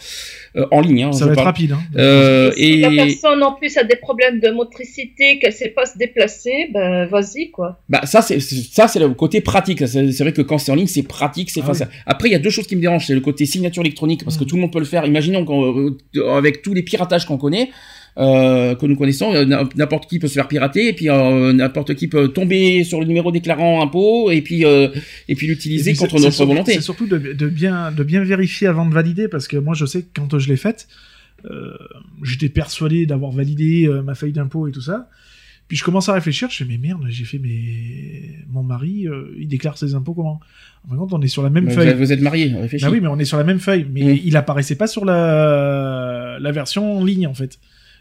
Euh, 0.57 0.67
en 0.71 0.81
ligne. 0.81 1.05
Hein, 1.05 1.13
ça 1.13 1.27
va 1.27 1.33
être 1.33 1.43
rapide. 1.43 1.73
Hein. 1.73 1.81
Euh, 1.97 2.53
Si 2.57 2.81
la 2.81 2.91
et 2.93 2.97
personne 2.97 3.43
en 3.43 3.53
plus 3.55 3.77
a 3.77 3.85
des 3.85 3.97
problèmes 3.97 4.41
de 4.41 4.51
motricité, 4.51 5.39
qu'elle 5.41 5.53
sait 5.53 5.69
pas 5.71 5.85
se 5.87 5.97
déplacer, 5.99 6.69
ben 6.73 7.07
vas-y 7.07 7.51
quoi. 7.51 7.81
bah 7.89 8.03
ça 8.05 8.23
c'est 8.23 8.41
ça 8.41 8.87
c'est 8.89 8.99
le 9.01 9.09
côté 9.11 9.41
pratique. 9.41 9.87
C'est 9.87 10.19
vrai 10.21 10.33
que 10.33 10.43
quand 10.43 10.59
c'est 10.59 10.71
en 10.73 10.77
ligne, 10.77 10.87
c'est 10.87 11.03
pratique, 11.03 11.51
c'est 11.51 11.61
Ah 11.63 11.67
facile. 11.67 11.89
Après, 12.07 12.29
il 12.29 12.33
y 12.33 12.37
a 12.37 12.39
deux 12.39 12.51
choses 12.51 12.67
qui 12.67 12.77
me 12.77 12.81
dérangent. 12.81 13.07
C'est 13.07 13.15
le 13.15 13.21
côté 13.21 13.47
signature 13.47 13.83
électronique 13.83 14.23
parce 14.25 14.37
que 14.37 14.45
Mm. 14.45 14.47
tout 14.47 14.57
le 14.57 14.63
monde 14.63 14.73
peut 14.73 14.79
le 14.79 14.85
faire. 14.85 15.05
Imaginons 15.07 15.45
qu'on, 15.45 15.91
euh, 16.17 16.31
avec 16.37 16.63
tous 16.63 16.75
les 16.75 16.83
piratages 16.83 17.27
qu'on 17.27 17.39
connaît. 17.39 17.71
Euh, 18.17 18.77
que 18.77 18.87
nous 18.87 18.95
connaissons, 18.95 19.35
euh, 19.35 19.45
n'im- 19.45 19.69
n'importe 19.75 20.09
qui 20.09 20.21
peut 20.21 20.29
se 20.29 20.35
faire 20.35 20.47
pirater 20.47 20.87
et 20.89 20.93
puis 20.93 21.11
euh, 21.11 21.53
n'importe 21.53 21.97
qui 21.97 22.07
peut 22.07 22.29
tomber 22.29 22.85
sur 22.85 23.01
le 23.01 23.07
numéro 23.07 23.33
déclarant 23.33 23.83
impôt 23.83 24.31
et 24.31 24.41
puis 24.41 24.65
euh, 24.65 24.87
et 25.27 25.35
puis 25.35 25.49
l'utiliser 25.49 25.95
contre 25.95 26.21
notre 26.21 26.31
surtout- 26.33 26.53
volonté. 26.53 26.75
C'est 26.75 26.81
surtout 26.81 27.09
de, 27.09 27.19
de 27.19 27.49
bien, 27.49 27.91
de 27.91 28.05
bien 28.05 28.23
vérifier 28.23 28.69
avant 28.69 28.87
de 28.87 28.95
valider, 28.95 29.27
parce 29.27 29.49
que 29.49 29.57
moi, 29.57 29.75
je 29.75 29.85
sais 29.85 30.03
que 30.03 30.09
quand 30.21 30.39
je 30.39 30.49
l'ai 30.49 30.57
faite, 30.57 30.87
j'étais 32.23 32.49
persuadé 32.49 33.07
d'avoir 33.07 33.33
validé 33.33 33.89
ma 34.05 34.15
feuille 34.15 34.33
d'impôt 34.33 34.69
et 34.69 34.73
tout 34.73 34.81
ça. 34.81 35.09
Puis 35.67 35.79
je 35.79 35.83
commence 35.85 36.09
à 36.11 36.13
réfléchir, 36.13 36.51
je 36.51 36.59
fais, 36.59 36.65
mais 36.67 36.77
merde, 36.79 37.01
j'ai 37.09 37.25
fait, 37.25 37.39
mais 37.39 38.37
mon 38.51 38.63
mari, 38.63 39.09
euh, 39.09 39.35
il 39.39 39.49
déclare 39.49 39.79
ses 39.79 39.95
impôts 39.95 40.13
comment? 40.13 40.39
En 40.85 40.89
fin 40.91 40.95
de 40.95 41.01
compte, 41.01 41.13
on 41.15 41.23
est 41.23 41.27
sur 41.27 41.43
la 41.43 41.49
même 41.49 41.71
feuille. 41.71 41.95
vous 41.95 42.13
êtes 42.13 42.21
marié, 42.21 42.53
réfléchis. 42.55 42.85
Bah 42.85 42.91
oui, 42.93 43.01
mais 43.01 43.09
on 43.09 43.19
est 43.19 43.25
sur 43.25 43.39
la 43.39 43.45
même 43.45 43.59
feuille, 43.61 43.87
mais 43.91 44.03
Mm. 44.15 44.19
il 44.25 44.37
apparaissait 44.37 44.75
pas 44.77 44.87
sur 44.87 45.07
la, 45.07 46.37
la 46.39 46.53
version 46.53 46.99
en 46.99 47.05
ligne, 47.05 47.27
en 47.27 47.33
fait. 47.35 47.59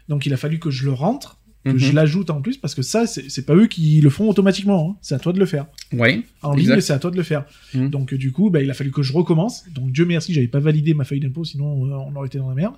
Donc 0.08 0.26
il 0.26 0.32
a 0.34 0.36
fallu 0.36 0.58
que 0.58 0.70
je 0.70 0.84
le 0.84 0.92
rentre, 0.92 1.38
que 1.64 1.70
Mhm. 1.70 1.78
je 1.78 1.92
l'ajoute 1.92 2.28
en 2.30 2.42
plus, 2.42 2.58
parce 2.58 2.74
que 2.74 2.82
ça, 2.82 3.06
c'est 3.06 3.46
pas 3.46 3.54
eux 3.54 3.66
qui 3.66 4.00
le 4.02 4.10
font 4.10 4.28
automatiquement, 4.28 4.90
hein. 4.90 4.96
c'est 5.00 5.14
à 5.14 5.18
toi 5.18 5.32
de 5.32 5.38
le 5.38 5.46
faire. 5.46 5.66
Ouais. 5.92 6.22
En 6.42 6.52
Exact. 6.54 6.72
ligne, 6.74 6.80
c'est 6.82 6.92
à 6.92 6.98
toi 6.98 7.10
de 7.10 7.16
le 7.16 7.22
faire. 7.22 7.46
Mhm. 7.72 7.88
Donc 7.88 8.12
du 8.12 8.32
coup, 8.32 8.50
bah, 8.50 8.60
il 8.62 8.70
a 8.70 8.74
fallu 8.74 8.90
que 8.90 9.02
je 9.02 9.12
recommence. 9.14 9.64
Donc 9.70 9.90
Dieu 9.90 10.04
merci, 10.04 10.34
j'avais 10.34 10.48
pas 10.48 10.60
validé 10.60 10.92
ma 10.94 11.04
feuille 11.04 11.20
d'impôt, 11.20 11.44
sinon 11.44 11.86
euh, 11.86 11.94
on 11.94 12.14
aurait 12.16 12.26
été 12.26 12.36
dans 12.38 12.50
la 12.50 12.54
merde. 12.54 12.74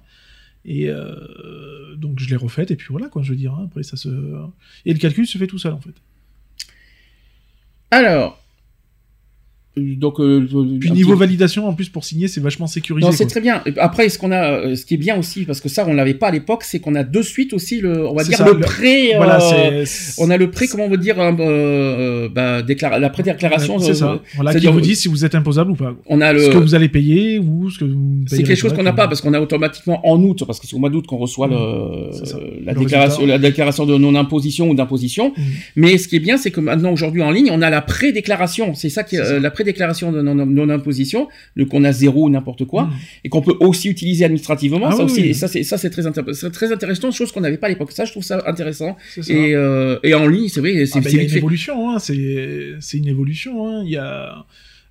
Et 0.64 0.88
euh, 0.88 1.94
donc 1.96 2.18
je 2.20 2.28
l'ai 2.28 2.36
refaite, 2.36 2.70
et 2.70 2.76
puis 2.76 2.88
voilà, 2.90 3.08
quoi, 3.08 3.22
je 3.22 3.30
veux 3.30 3.36
dire. 3.36 3.52
hein. 3.54 3.64
après, 3.66 3.82
ça 3.82 3.96
se... 3.96 4.08
Et 4.84 4.92
le 4.92 4.98
calcul 4.98 5.26
se 5.26 5.36
fait 5.38 5.46
tout 5.48 5.58
seul, 5.58 5.72
en 5.72 5.80
fait. 5.80 5.94
Alors. 7.90 8.42
Donc, 9.78 10.20
euh, 10.20 10.46
Puis 10.80 10.90
niveau 10.90 11.12
petit- 11.12 11.18
validation, 11.20 11.68
en 11.68 11.74
plus, 11.74 11.90
pour 11.90 12.02
signer, 12.02 12.28
c'est 12.28 12.40
vachement 12.40 12.66
sécurisé. 12.66 13.06
Non, 13.06 13.12
c'est 13.12 13.26
très 13.26 13.42
bien. 13.42 13.62
Après, 13.76 14.08
ce 14.08 14.18
qu'on 14.18 14.32
a, 14.32 14.52
euh, 14.52 14.74
ce 14.74 14.86
qui 14.86 14.94
est 14.94 14.96
bien 14.96 15.18
aussi, 15.18 15.44
parce 15.44 15.60
que 15.60 15.68
ça, 15.68 15.84
on 15.86 15.92
l'avait 15.92 16.14
pas 16.14 16.28
à 16.28 16.30
l'époque, 16.30 16.64
c'est 16.64 16.78
qu'on 16.78 16.94
a 16.94 17.04
de 17.04 17.20
suite 17.20 17.52
aussi 17.52 17.82
le, 17.82 18.08
on 18.08 18.14
va 18.14 18.24
dire 18.24 18.38
ça, 18.38 18.46
le 18.46 18.54
le- 18.54 18.60
pré. 18.60 19.14
euh, 19.14 19.18
Voilà, 19.18 19.38
on 20.18 20.30
a 20.30 20.36
le 20.38 20.50
pré, 20.50 20.66
comment 20.66 20.86
on 20.86 20.88
veut 20.88 20.96
dire, 20.96 21.20
euh, 21.20 21.30
euh, 21.40 22.28
bah, 22.34 22.62
déclara- 22.62 22.98
la 22.98 23.10
pré-déclaration. 23.10 23.78
C'est 23.78 23.92
ça. 23.94 24.22
Voilà, 24.36 24.54
qui 24.54 24.66
vous 24.66 24.80
dit 24.80 24.96
si 24.96 25.08
vous 25.08 25.26
êtes 25.26 25.34
imposable 25.34 25.72
ou 25.72 25.74
pas. 25.74 25.94
On 26.06 26.22
a 26.22 26.32
le. 26.32 26.40
Ce 26.40 26.50
que 26.50 26.56
vous 26.56 26.74
allez 26.74 26.88
payer 26.88 27.38
ou 27.38 27.68
ce 27.70 27.80
que 27.80 27.84
vous 27.84 28.24
C'est 28.28 28.42
quelque 28.44 28.56
chose 28.56 28.72
qu'on 28.72 28.82
n'a 28.82 28.92
pas 28.94 29.08
parce 29.08 29.20
qu'on 29.20 29.34
a 29.34 29.40
automatiquement 29.40 30.00
en 30.08 30.18
août, 30.22 30.42
parce 30.46 30.58
que 30.58 30.66
c'est 30.66 30.74
au 30.74 30.78
mois 30.78 30.88
d'août 30.90 31.06
qu'on 31.06 31.18
reçoit 31.18 31.48
le, 31.48 31.54
la, 32.64 32.72
Le 32.72 32.78
déclaration, 32.78 33.20
résultat. 33.20 33.26
la 33.26 33.38
déclaration 33.38 33.84
de 33.86 33.96
non-imposition 33.98 34.70
ou 34.70 34.74
d'imposition. 34.74 35.34
Mm. 35.36 35.42
Mais 35.76 35.98
ce 35.98 36.08
qui 36.08 36.16
est 36.16 36.20
bien, 36.20 36.38
c'est 36.38 36.50
que 36.50 36.60
maintenant, 36.60 36.92
aujourd'hui, 36.92 37.22
en 37.22 37.30
ligne, 37.30 37.50
on 37.52 37.60
a 37.60 37.68
la 37.68 37.82
pré-déclaration. 37.82 38.74
C'est 38.74 38.88
ça 38.88 39.02
qui 39.04 39.16
est, 39.16 39.18
C'est 39.24 39.24
ça. 39.34 39.40
La 39.66 39.72
pré-déclaration 39.72 40.12
de 40.12 40.22
non- 40.22 40.46
non-imposition, 40.46 41.28
le 41.54 41.64
qu'on 41.66 41.82
a 41.84 41.92
zéro 41.92 42.26
ou 42.26 42.30
n'importe 42.30 42.64
quoi, 42.66 42.84
Mm. 42.84 42.92
et 43.24 43.28
qu'on 43.28 43.42
peut 43.42 43.54
aussi 43.60 43.88
utiliser 43.88 44.24
administrativement. 44.24 44.80
Ah 44.84 44.92
ça 44.92 44.98
oui, 44.98 45.04
aussi, 45.04 45.20
oui. 45.22 45.28
et 45.28 45.34
ça, 45.34 45.48
c'est, 45.48 45.62
ça, 45.62 45.76
c'est 45.78 45.90
très, 45.90 46.02
intér- 46.06 46.32
c'est 46.32 46.50
très 46.50 46.72
intéressant, 46.72 47.10
chose 47.10 47.32
qu'on 47.32 47.40
n'avait 47.40 47.56
pas 47.58 47.66
à 47.66 47.70
l'époque. 47.70 47.92
Ça, 47.92 48.04
je 48.04 48.12
trouve 48.12 48.22
ça 48.24 48.42
intéressant. 48.46 48.96
C'est 49.14 49.22
ça. 49.22 49.32
Et, 49.32 49.54
euh, 49.54 49.98
et 50.02 50.14
en 50.14 50.26
ligne, 50.28 50.48
c'est 50.48 50.60
vrai, 50.60 50.86
c'est, 50.86 50.98
Ah 50.98 51.00
bah, 51.02 51.10
vite 51.10 51.22
une 51.22 51.28
fait. 51.28 51.38
évolution, 51.38 51.90
hein, 51.90 51.98
c'est 51.98 52.74
c'est 52.80 52.98
une 52.98 53.08
évolution. 53.08 53.66
hein. 53.68 53.82
Il 53.84 53.90
y 53.90 53.96
a 53.96 54.44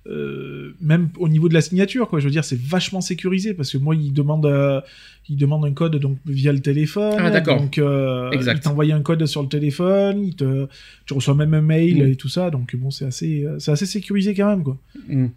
euh, 0.08 0.74
même 0.80 1.08
au 1.18 1.28
niveau 1.28 1.48
de 1.48 1.54
la 1.54 1.60
signature, 1.60 2.08
quoi. 2.08 2.20
Je 2.20 2.24
veux 2.26 2.30
dire, 2.30 2.44
c'est 2.44 2.58
vachement 2.58 3.00
sécurisé 3.00 3.54
parce 3.54 3.72
que 3.72 3.78
moi, 3.78 3.94
il 3.94 4.12
demande, 4.12 4.46
euh, 4.46 4.80
il 5.28 5.36
demande 5.36 5.64
un 5.64 5.72
code 5.72 5.96
donc 5.96 6.18
via 6.26 6.52
le 6.52 6.60
téléphone. 6.60 7.16
Ah, 7.18 7.30
d'accord. 7.30 7.60
Donc, 7.60 7.78
euh, 7.78 8.30
Exact. 8.30 8.58
il 8.58 8.60
t'envoie 8.60 8.84
un 8.86 9.02
code 9.02 9.24
sur 9.26 9.42
le 9.42 9.48
téléphone. 9.48 10.22
Il 10.24 10.36
te, 10.36 10.68
tu 11.06 11.14
reçois 11.14 11.34
même 11.34 11.54
un 11.54 11.62
mail 11.62 12.04
Mm. 12.04 12.08
et 12.12 12.16
tout 12.16 12.28
ça. 12.28 12.50
Donc 12.50 12.74
bon, 12.76 12.90
c'est 12.90 13.06
assez, 13.06 13.44
euh, 13.44 13.58
c'est 13.58 13.72
assez 13.72 13.86
sécurisé 13.86 14.34
quand 14.34 14.48
même, 14.48 14.62
quoi. 14.62 14.76
Hmm. 15.08 15.28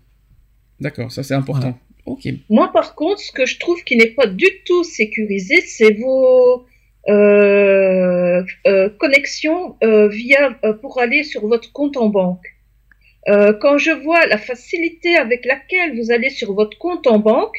D'accord, 0.79 1.11
ça 1.11 1.23
c'est 1.23 1.33
important. 1.33 1.77
Ok. 2.05 2.27
Moi, 2.49 2.71
par 2.71 2.95
contre, 2.95 3.19
ce 3.21 3.31
que 3.31 3.45
je 3.45 3.59
trouve 3.59 3.83
qui 3.83 3.95
n'est 3.97 4.11
pas 4.11 4.27
du 4.27 4.47
tout 4.65 4.83
sécurisé, 4.83 5.61
c'est 5.61 5.93
vos 5.93 6.65
euh, 7.07 8.43
euh, 8.67 8.89
connexions 8.99 9.75
euh, 9.83 10.07
via 10.07 10.57
euh, 10.63 10.73
pour 10.73 10.99
aller 10.99 11.23
sur 11.23 11.47
votre 11.47 11.71
compte 11.71 11.97
en 11.97 12.07
banque. 12.09 12.45
Euh, 13.27 13.53
quand 13.53 13.77
je 13.77 13.91
vois 13.91 14.25
la 14.27 14.37
facilité 14.37 15.15
avec 15.17 15.45
laquelle 15.45 15.99
vous 15.99 16.11
allez 16.11 16.29
sur 16.29 16.53
votre 16.53 16.77
compte 16.77 17.05
en 17.05 17.19
banque, 17.19 17.55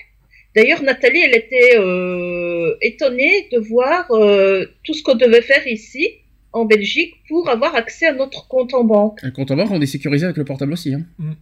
d'ailleurs 0.57 0.83
Nathalie, 0.83 1.21
elle 1.21 1.35
était 1.35 1.77
euh, 1.77 2.75
étonnée 2.81 3.49
de 3.53 3.59
voir 3.59 4.11
euh, 4.11 4.65
tout 4.85 4.95
ce 4.95 5.03
qu'on 5.03 5.15
devait 5.17 5.43
faire 5.43 5.67
ici 5.69 6.09
en 6.53 6.65
Belgique 6.65 7.15
pour 7.29 7.49
avoir 7.51 7.75
accès 7.75 8.07
à 8.07 8.13
notre 8.15 8.49
compte 8.49 8.75
en 8.75 8.85
banque. 8.85 9.21
Un 9.23 9.31
compte 9.31 9.51
en 9.51 9.57
banque, 9.57 9.71
on 9.71 9.81
est 9.81 9.87
sécurisé 9.87 10.25
avec 10.25 10.37
le 10.39 10.45
portable 10.45 10.73
aussi. 10.73 10.95
Hein. 10.95 11.03
Mm. 11.19 11.33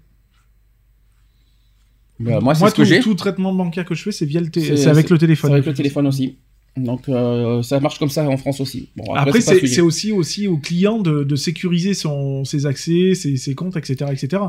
Bah, 2.21 2.41
moi, 2.41 2.55
c'est 2.55 2.67
ce 2.67 2.75
tout, 2.75 2.83
que 2.83 2.85
j'ai. 2.89 3.01
tout 3.01 3.15
traitement 3.15 3.53
bancaire 3.55 3.85
que 3.85 3.95
je 3.95 4.03
fais, 4.03 4.13
c'est 4.13 4.27
via 4.27 4.41
le, 4.41 4.49
C'est- 4.53 4.77
c'est 4.77 4.89
avec 4.89 5.07
c'est- 5.07 5.15
le 5.15 5.19
téléphone. 5.19 5.51
C'est 5.51 5.55
avec 5.55 5.67
le 5.67 5.75
téléphone 5.75 6.07
aussi. 6.09 6.39
Donc 6.85 7.09
euh, 7.09 7.63
ça 7.63 7.81
marche 7.81 7.99
comme 7.99 8.09
ça 8.11 8.29
en 8.29 8.37
France 8.37 8.61
aussi. 8.61 8.89
Bon, 8.97 9.15
après, 9.15 9.41
Après, 9.41 9.41
c'est 9.67 9.81
aussi, 9.81 10.13
aussi 10.13 10.47
au 10.47 10.59
client 10.59 11.01
de, 11.01 11.25
de 11.25 11.37
sécuriser 11.37 11.95
son, 11.95 12.45
ses 12.45 12.67
accès, 12.67 13.15
ses, 13.15 13.37
ses 13.37 13.55
comptes, 13.55 13.77
etc. 13.77 14.11
etc. 14.13 14.43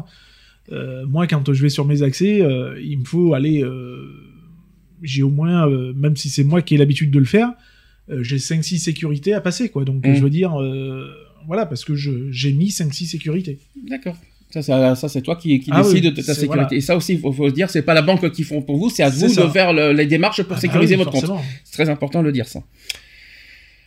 Euh, 0.71 1.05
moi, 1.07 1.27
quand 1.27 1.51
je 1.51 1.61
vais 1.61 1.69
sur 1.69 1.85
mes 1.85 2.03
accès, 2.03 2.41
euh, 2.41 2.79
il 2.81 2.99
me 2.99 3.05
faut 3.05 3.33
aller. 3.33 3.63
j'ai 5.01 5.23
au 5.23 5.29
moins, 5.29 5.67
même 5.93 6.15
si 6.15 6.29
c'est 6.29 6.43
moi 6.43 6.61
qui 6.61 6.75
ai 6.75 6.77
l'habitude 6.77 7.11
de 7.11 7.19
le 7.19 7.25
faire, 7.25 7.51
j'ai 8.21 8.37
5-6 8.37 8.79
sécurités 8.79 9.33
à 9.33 9.41
passer. 9.41 9.69
quoi. 9.69 9.85
Donc, 9.85 10.05
Mm. 10.05 10.15
je 10.15 10.21
veux 10.21 10.29
dire, 10.29 10.53
voilà, 11.47 11.65
parce 11.65 11.85
que 11.85 11.95
j'ai 11.95 12.53
mis 12.53 12.69
5-6 12.69 13.05
sécurités. 13.07 13.59
D'accord. 13.87 14.15
Ça, 14.51 14.61
ça, 14.63 14.95
ça, 14.95 15.07
c'est 15.09 15.21
toi 15.21 15.35
qui, 15.35 15.59
qui 15.59 15.69
Ah 15.71 15.83
décide 15.83 16.05
oui, 16.05 16.11
de 16.11 16.21
ta 16.21 16.33
sécurité. 16.33 16.45
voilà. 16.47 16.67
Et 16.71 16.81
ça 16.81 16.95
aussi, 16.95 17.13
il 17.13 17.19
faut, 17.19 17.31
faut 17.31 17.49
se 17.49 17.53
dire, 17.53 17.69
c'est 17.69 17.83
pas 17.83 17.93
la 17.93 18.01
banque 18.01 18.31
qui 18.31 18.43
font 18.43 18.61
pour 18.63 18.77
vous, 18.77 18.89
c'est 18.89 19.03
à 19.03 19.09
vous 19.09 19.29
ça. 19.29 19.43
de 19.45 19.49
faire 19.49 19.73
le- 19.73 19.91
les 19.93 20.07
démarches 20.07 20.41
pour 20.41 20.53
Ah 20.53 20.55
bah 20.55 20.61
sécuriser 20.61 20.95
oui, 20.95 21.03
votre 21.03 21.11
compte. 21.11 21.39
C'est 21.63 21.73
très 21.73 21.89
important 21.89 22.21
de 22.21 22.25
le 22.27 22.31
dire, 22.31 22.47
ça. 22.47 22.63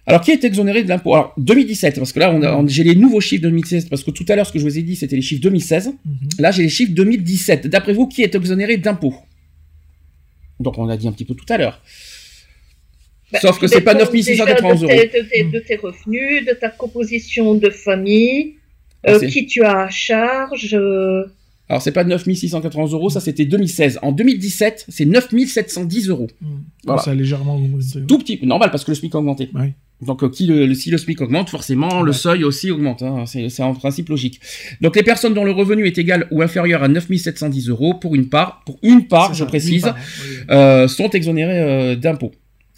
Alors, 0.06 0.20
qui 0.20 0.30
est 0.30 0.44
exonéré 0.44 0.82
de 0.84 0.88
l'impôt? 0.88 1.14
Alors, 1.14 1.32
2017, 1.38 1.96
parce 1.98 2.12
que 2.12 2.18
là, 2.20 2.32
on 2.32 2.42
a- 2.42 2.56
on- 2.56 2.66
j'ai 2.68 2.84
les 2.84 2.94
nouveaux 2.94 3.20
chiffres 3.20 3.42
de 3.42 3.48
2016, 3.48 3.86
parce 3.88 4.04
que 4.04 4.10
tout 4.12 4.24
à 4.28 4.36
l'heure, 4.36 4.46
ce 4.46 4.52
que 4.52 4.58
je 4.60 4.64
vous 4.64 4.78
ai 4.78 4.82
dit, 4.82 4.94
c'était 4.96 5.16
les 5.16 5.22
chiffres 5.22 5.42
2016. 5.42 5.88
Mhm. 6.04 6.28
Là, 6.38 6.50
j'ai 6.52 6.62
les 6.62 6.68
chiffres 6.68 6.92
2017. 6.92 7.66
D'après 7.66 7.92
vous, 7.92 8.06
qui 8.06 8.22
est 8.22 8.34
exonéré 8.34 8.76
d'impôt 8.76 9.14
Donc, 10.60 10.78
on 10.78 10.86
l'a 10.86 10.96
dit 10.96 11.08
un 11.08 11.12
petit 11.12 11.24
peu 11.24 11.34
tout 11.34 11.46
à 11.48 11.58
l'heure. 11.58 11.82
Bah, 13.32 13.38
Sauf 13.40 13.58
que 13.58 13.66
c'est 13.66 13.80
pas 13.80 13.94
dépend 13.94 14.04
9691 14.10 14.80
déjà 14.82 14.86
de 14.86 15.00
euros. 15.00 15.08
tes- 15.12 15.22
de 15.22 15.28
tes- 15.28 15.44
de 15.44 15.58
tes 15.66 15.76
revenus, 15.76 16.46
de 16.46 16.52
ta 16.52 16.68
composition 16.68 17.54
de 17.54 17.70
famille, 17.70 18.54
euh, 19.09 19.18
qui 19.28 19.46
tu 19.46 19.62
as 19.62 19.80
à 19.82 19.88
charge. 19.90 20.74
euh, 20.74 21.24
Alors, 21.68 21.82
c'est 21.82 21.92
pas 21.92 22.05
9691 22.05 22.92
euros, 22.92 23.11
ça 23.11 23.20
c'était 23.20 23.44
2016. 23.44 23.98
En 24.03 24.12
2017, 24.12 24.86
c'est 24.88 25.05
9710 25.07 26.09
euros. 26.11 26.28
Mm. 26.40 26.46
Voilà. 26.84 27.03
Ça 27.03 27.11
a 27.12 27.14
légèrement 27.14 27.57
augmenté. 27.57 28.00
Tout 28.07 28.18
petit, 28.18 28.38
normal 28.42 28.70
parce 28.70 28.84
que 28.84 28.90
le 28.90 28.94
SMIC 28.96 29.14
a 29.14 29.18
augmenté. 29.18 29.50
Donc, 30.05 30.24
euh, 30.24 30.28
qui 30.28 30.46
le, 30.46 30.66
le- 30.66 30.74
si 30.74 30.90
le 30.90 30.98
SMIC 30.98 31.20
augmente, 31.20 31.48
forcément, 31.48 32.03
le 32.03 32.12
seuil 32.12 32.42
aussi 32.42 32.72
augmente. 32.72 33.03
hein. 33.03 33.24
C'est 33.26 33.62
en 33.62 33.72
principe 33.72 34.09
logique. 34.09 34.40
Donc, 34.80 34.96
les 34.96 35.05
personnes 35.05 35.32
dont 35.32 35.44
le 35.44 35.53
revenu 35.53 35.86
est 35.86 35.96
égal 35.96 36.26
ou 36.32 36.42
inférieur 36.42 36.82
à 36.82 36.88
9710 36.88 37.68
euros, 37.68 37.94
pour 37.94 38.16
une 38.16 38.28
part, 38.28 38.62
pour 38.66 38.78
une 38.82 39.07
part, 39.07 39.32
je 39.32 39.40
ça, 39.40 39.46
précise, 39.46 39.92
euh, 40.50 40.88
sont 40.88 41.09
exonérées 41.11 41.61
euh, 41.61 41.94
d'impôts. 41.96 42.32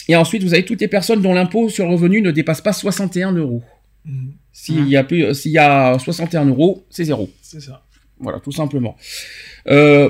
Et 0.06 0.16
ensuite, 0.16 0.42
vous 0.42 0.52
avez 0.52 0.66
toutes 0.66 0.82
les 0.82 0.88
personnes 0.88 1.22
dont 1.22 1.32
l'impôt 1.32 1.70
sur 1.70 1.86
le 1.86 1.92
revenu 1.92 2.20
ne 2.20 2.30
dépasse 2.30 2.60
pas 2.60 2.74
61 2.74 3.32
euros. 3.32 3.62
Mm. 4.04 4.28
S'il 4.52 4.88
y 4.88 4.96
a 4.96 5.04
plus, 5.04 5.34
s'il 5.34 5.52
y 5.52 5.58
a 5.58 5.98
61 5.98 6.44
euros, 6.46 6.84
c'est 6.90 7.04
zéro. 7.04 7.30
C'est 7.42 7.60
ça. 7.60 7.82
Voilà, 8.20 8.38
tout 8.40 8.52
simplement. 8.52 8.96
Euh, 9.68 10.08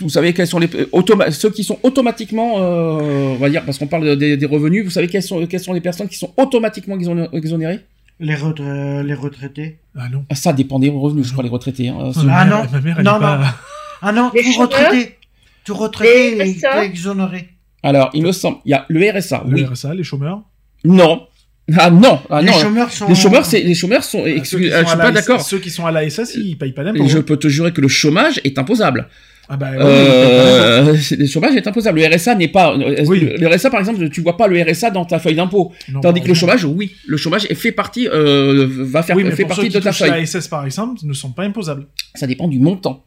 vous 0.00 0.10
savez 0.10 0.34
quels 0.34 0.46
sont 0.46 0.58
les 0.58 0.66
automa- 0.92 1.30
ceux 1.30 1.50
qui 1.50 1.64
sont 1.64 1.78
automatiquement, 1.82 2.54
euh, 2.58 3.30
on 3.32 3.36
va 3.36 3.48
dire, 3.48 3.64
parce 3.64 3.78
qu'on 3.78 3.86
parle 3.86 4.16
des, 4.16 4.36
des 4.36 4.46
revenus, 4.46 4.84
vous 4.84 4.90
savez 4.90 5.08
quelles 5.08 5.22
sont, 5.22 5.46
quelles 5.46 5.60
sont 5.60 5.72
les 5.72 5.80
personnes 5.80 6.08
qui 6.08 6.16
sont 6.18 6.32
automatiquement 6.36 6.96
exoné- 6.96 7.28
exonérées? 7.32 7.80
Les, 8.20 8.34
retra- 8.34 9.02
les 9.02 9.14
retraités. 9.14 9.78
Ah 9.96 10.08
non. 10.10 10.24
Ah, 10.28 10.34
Ça 10.34 10.52
dépend 10.52 10.78
des 10.78 10.90
revenus, 10.90 11.26
je 11.26 11.32
crois, 11.32 11.42
les 11.44 11.50
retraités. 11.50 11.88
hein. 11.88 12.10
Ah 12.28 12.44
non. 12.44 12.64
Ma 12.70 12.80
mère, 12.80 12.96
elle 12.98 13.04
Non, 13.04 13.18
pas- 13.18 13.54
Ah 14.02 14.12
non, 14.12 14.30
Les 14.34 14.42
tout 14.42 14.52
chômeurs 14.52 14.68
retraité. 14.68 15.16
Tout 15.64 15.74
retraité 15.74 16.40
exonéré. 16.84 17.48
Alors, 17.82 18.10
il 18.14 18.22
me 18.22 18.32
semble, 18.32 18.58
il 18.66 18.70
y 18.72 18.74
a 18.74 18.84
le 18.88 19.00
RSA, 19.10 19.44
Le 19.48 19.54
oui. 19.56 19.64
RSA, 19.64 19.94
les 19.94 20.04
chômeurs? 20.04 20.42
Non. 20.84 21.26
Ah 21.76 21.90
non, 21.90 22.20
ah 22.30 22.42
les 22.42 22.46
non. 22.48 22.52
chômeurs 22.52 22.92
sont. 22.92 23.08
Les 23.08 23.14
chômeurs, 23.16 23.44
c'est 23.44 23.60
les 23.60 23.74
chômeurs 23.74 24.04
sont. 24.04 24.22
Ah, 24.24 24.28
excuse- 24.30 24.70
euh, 24.72 24.76
sont 24.78 24.82
je 24.84 24.88
suis 24.88 24.96
pas 24.98 25.10
d'accord. 25.10 25.40
Ceux 25.42 25.58
qui 25.58 25.70
sont 25.70 25.84
à 25.84 25.90
la 25.90 26.08
SS, 26.08 26.36
ils 26.36 26.56
payent 26.56 26.72
pas 26.72 26.84
d'impôts. 26.84 27.06
Je 27.08 27.18
peux 27.18 27.36
te 27.36 27.48
jurer 27.48 27.72
que 27.72 27.80
le 27.80 27.88
chômage 27.88 28.40
est 28.44 28.56
imposable. 28.58 29.08
Ah 29.48 29.56
bah, 29.56 29.70
ouais. 29.72 29.76
Euh, 29.80 30.96
le 31.18 31.26
chômage 31.26 31.54
est 31.56 31.66
imposable. 31.66 32.00
Le 32.00 32.06
RSA 32.14 32.34
n'est 32.34 32.48
pas. 32.48 32.72
euh, 32.76 33.04
Oui. 33.06 33.20
Le, 33.38 33.46
RSA, 33.48 33.70
par 33.70 33.78
exemple, 33.80 34.08
tu 34.10 34.20
vois 34.20 34.36
pas 34.36 34.48
le 34.48 34.60
RSA 34.62 34.90
dans 34.90 35.04
ta 35.04 35.18
feuille 35.20 35.36
d'impôt. 35.36 35.72
Tandis 36.02 36.20
que 36.20 36.28
le 36.28 36.34
chômage, 36.34 36.64
oui, 36.64 36.92
le 37.06 37.16
chômage 37.16 37.46
fait 37.54 37.72
partie, 37.72 38.08
euh, 38.08 38.66
va 38.68 39.02
faire 39.04 39.16
Oui, 39.16 39.22
mais 39.24 39.30
fait 39.32 39.42
pour 39.42 39.50
partie 39.50 39.62
ceux 39.66 39.68
de 39.68 39.78
qui 39.78 39.84
ta 39.84 39.90
touchent 39.90 39.98
feuille. 40.00 40.10
la 40.10 40.26
SS, 40.26 40.48
par 40.48 40.64
exemple, 40.64 41.00
ne 41.04 41.12
sont 41.12 41.30
pas 41.30 41.44
imposables. 41.44 41.86
Ça 42.14 42.26
dépend 42.26 42.48
du 42.48 42.58
montant, 42.58 43.04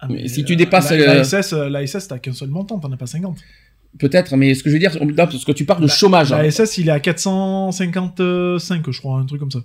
Ah, 0.00 0.06
Mais 0.10 0.28
si 0.28 0.44
tu 0.44 0.54
dépasses, 0.56 0.90
La, 0.92 1.14
la 1.14 1.24
SS, 1.24 1.52
la 1.52 1.84
SS, 1.86 2.06
t'as 2.08 2.18
qu'un 2.18 2.32
seul 2.32 2.48
montant, 2.50 2.78
t'en 2.78 2.90
as 2.92 2.96
pas 2.96 3.06
50. 3.06 3.36
Peut-être. 3.98 4.36
Mais 4.36 4.54
ce 4.54 4.62
que 4.62 4.70
je 4.70 4.74
veux 4.74 4.80
dire, 4.80 4.96
là, 5.16 5.26
parce 5.26 5.44
que 5.44 5.52
tu 5.52 5.64
parles 5.64 5.82
de 5.82 5.86
La- 5.88 5.92
chômage. 5.94 6.32
hein. 6.32 6.38
La 6.42 6.50
SS, 6.50 6.78
il 6.78 6.88
est 6.88 6.92
à 6.92 7.00
455, 7.00 8.90
je 8.90 8.98
crois, 9.00 9.18
un 9.18 9.24
truc 9.26 9.40
comme 9.40 9.50
ça. 9.50 9.60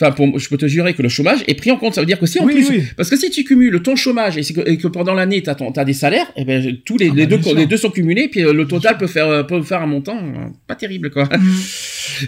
Enfin, 0.00 0.12
pour- 0.12 0.38
je 0.38 0.48
peux 0.48 0.56
te 0.58 0.66
jurer 0.68 0.94
que 0.94 1.02
le 1.02 1.08
chômage 1.08 1.40
est 1.48 1.54
pris 1.54 1.72
en 1.72 1.76
compte. 1.76 1.94
Ça 1.94 2.00
veut 2.02 2.06
dire 2.06 2.20
que 2.20 2.26
si 2.26 2.38
en 2.38 2.44
Oui, 2.44 2.52
plus, 2.54 2.68
oui. 2.70 2.82
parce 2.96 3.10
que 3.10 3.16
si 3.16 3.30
tu 3.30 3.42
cumules 3.42 3.82
ton 3.82 3.96
chômage 3.96 4.38
et, 4.38 4.42
que, 4.44 4.60
et 4.68 4.76
que 4.78 4.86
pendant 4.86 5.12
l'année 5.12 5.42
t'as 5.42 5.56
t'as 5.56 5.84
des 5.84 5.92
salaires, 5.92 6.26
et 6.36 6.44
ben 6.44 6.76
tous 6.84 6.98
les, 6.98 7.08
Ah 7.10 7.14
les 7.16 7.26
bah, 7.26 7.36
deux 7.36 7.54
les 7.56 7.66
deux 7.66 7.76
sont 7.78 7.90
cumulés, 7.90 8.28
puis 8.28 8.44
euh, 8.44 8.52
le 8.52 8.68
total 8.68 8.96
peut 8.96 9.08
faire 9.08 9.26
euh, 9.26 9.42
peut 9.42 9.60
faire 9.62 9.82
un 9.82 9.86
montant 9.88 10.16
euh, 10.18 10.46
pas 10.68 10.76
terrible 10.76 11.10
quoi. 11.10 11.24
Mm. 11.24 11.40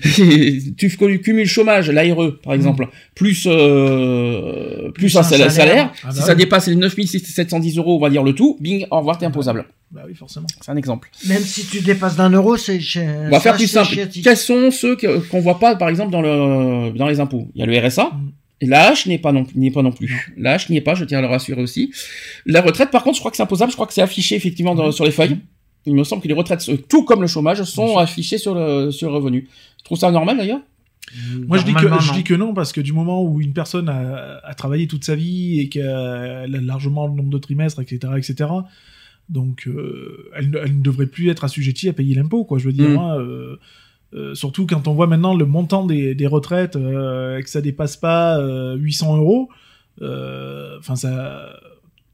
tu 0.76 0.90
cumules 1.22 1.46
chômage, 1.46 1.90
l'ARE 1.92 2.38
par 2.42 2.54
exemple, 2.54 2.88
plus 3.14 3.44
euh, 3.46 4.90
plus, 4.90 5.02
Plus 5.04 5.16
un 5.16 5.20
un 5.20 5.22
salaire. 5.22 5.50
salaire. 5.52 5.92
Ah 6.02 6.08
bah 6.08 6.12
si 6.14 6.22
ça 6.22 6.32
oui. 6.32 6.38
dépasse 6.38 6.66
les 6.66 6.74
9710 6.76 7.76
euros, 7.78 7.96
on 7.98 8.00
va 8.00 8.10
dire 8.10 8.24
le 8.24 8.32
tout, 8.34 8.56
bing, 8.60 8.86
au 8.90 8.98
revoir, 8.98 9.16
t'es 9.18 9.26
imposable. 9.26 9.64
Bah 9.92 10.02
oui, 10.06 10.14
forcément. 10.14 10.46
C'est 10.60 10.70
un 10.70 10.76
exemple. 10.76 11.10
Même 11.26 11.42
si 11.42 11.66
tu 11.66 11.80
dépasses 11.80 12.16
d'un 12.16 12.30
euro, 12.30 12.56
c'est. 12.56 12.78
chez- 12.80 13.00
On 13.08 13.24
va 13.30 13.36
ça, 13.38 13.40
faire 13.40 13.54
plus 13.56 13.66
simple. 13.66 13.88
chiatique. 13.92 14.22
Quels 14.22 14.36
sont 14.36 14.70
ceux 14.70 14.96
qu'on 14.96 15.40
voit 15.40 15.58
pas, 15.58 15.74
par 15.74 15.88
exemple, 15.88 16.12
dans, 16.12 16.22
le, 16.22 16.92
dans 16.96 17.08
les 17.08 17.18
impôts? 17.18 17.48
Il 17.54 17.60
y 17.60 17.62
a 17.62 17.66
le 17.66 17.76
RSA. 17.88 18.04
Mm. 18.04 18.30
La 18.68 18.88
hache 18.90 19.06
n'est 19.06 19.18
pas 19.18 19.32
non, 19.32 19.46
n'est 19.54 19.70
pas 19.70 19.82
non 19.82 19.90
plus. 19.90 20.32
La 20.36 20.52
hache 20.52 20.68
n'y 20.68 20.76
est 20.76 20.80
pas, 20.82 20.94
je 20.94 21.04
tiens 21.04 21.18
à 21.18 21.22
le 21.22 21.26
rassurer 21.26 21.62
aussi. 21.62 21.92
La 22.46 22.60
retraite, 22.60 22.90
par 22.90 23.02
contre, 23.02 23.16
je 23.16 23.20
crois 23.20 23.30
que 23.30 23.36
c'est 23.38 23.42
imposable. 23.42 23.70
Je 23.72 23.76
crois 23.76 23.86
que 23.86 23.94
c'est 23.94 24.02
affiché 24.02 24.36
effectivement 24.36 24.74
dans- 24.74 24.92
sur 24.92 25.04
les 25.04 25.10
feuilles. 25.10 25.38
Il 25.86 25.94
me 25.94 26.04
semble 26.04 26.22
que 26.22 26.28
les 26.28 26.34
retraites, 26.34 26.70
tout 26.88 27.04
comme 27.04 27.22
le 27.22 27.26
chômage, 27.26 27.62
sont 27.64 27.96
affichés 27.96 28.36
sur 28.38 28.54
le, 28.54 28.90
sur 28.90 29.08
le 29.08 29.16
revenu. 29.16 29.48
Je 29.78 29.84
trouve 29.84 29.98
ça 29.98 30.10
normal 30.10 30.36
d'ailleurs? 30.36 30.60
Moi, 31.48 31.56
je 31.58 31.64
dis, 31.64 31.72
que, 31.72 31.80
je 31.80 31.88
non. 31.88 31.98
dis 32.14 32.22
que 32.22 32.34
non, 32.34 32.54
parce 32.54 32.72
que 32.72 32.80
du 32.82 32.92
moment 32.92 33.24
où 33.24 33.40
une 33.40 33.54
personne 33.54 33.88
a, 33.88 34.38
a 34.44 34.54
travaillé 34.54 34.86
toute 34.86 35.04
sa 35.04 35.16
vie 35.16 35.58
et 35.58 35.68
qu'elle 35.68 35.88
a 35.88 36.46
largement 36.46 37.06
le 37.08 37.14
nombre 37.14 37.30
de 37.30 37.38
trimestres, 37.38 37.80
etc., 37.80 38.12
etc., 38.18 38.48
donc 39.30 39.66
euh, 39.66 40.28
elle, 40.36 40.50
ne- 40.50 40.58
elle 40.58 40.76
ne 40.78 40.82
devrait 40.82 41.06
plus 41.06 41.28
être 41.30 41.44
assujettie 41.44 41.88
à 41.88 41.92
payer 41.94 42.14
l'impôt, 42.14 42.44
quoi. 42.44 42.58
Je 42.58 42.66
veux 42.66 42.72
dire, 42.72 42.88
Mm. 42.90 42.92
moi, 42.94 43.18
euh, 43.18 43.56
euh, 44.12 44.34
surtout 44.34 44.66
quand 44.66 44.88
on 44.88 44.92
voit 44.94 45.06
maintenant 45.06 45.34
le 45.34 45.46
montant 45.46 45.86
des, 45.86 46.14
des 46.14 46.26
retraites 46.26 46.76
et 46.76 47.42
que 47.42 47.48
ça 47.48 47.60
dépasse 47.60 47.96
pas 47.96 48.38
euh, 48.40 48.74
800 48.76 49.16
euros, 49.18 49.48
enfin, 50.78 50.96
ça. 50.96 51.56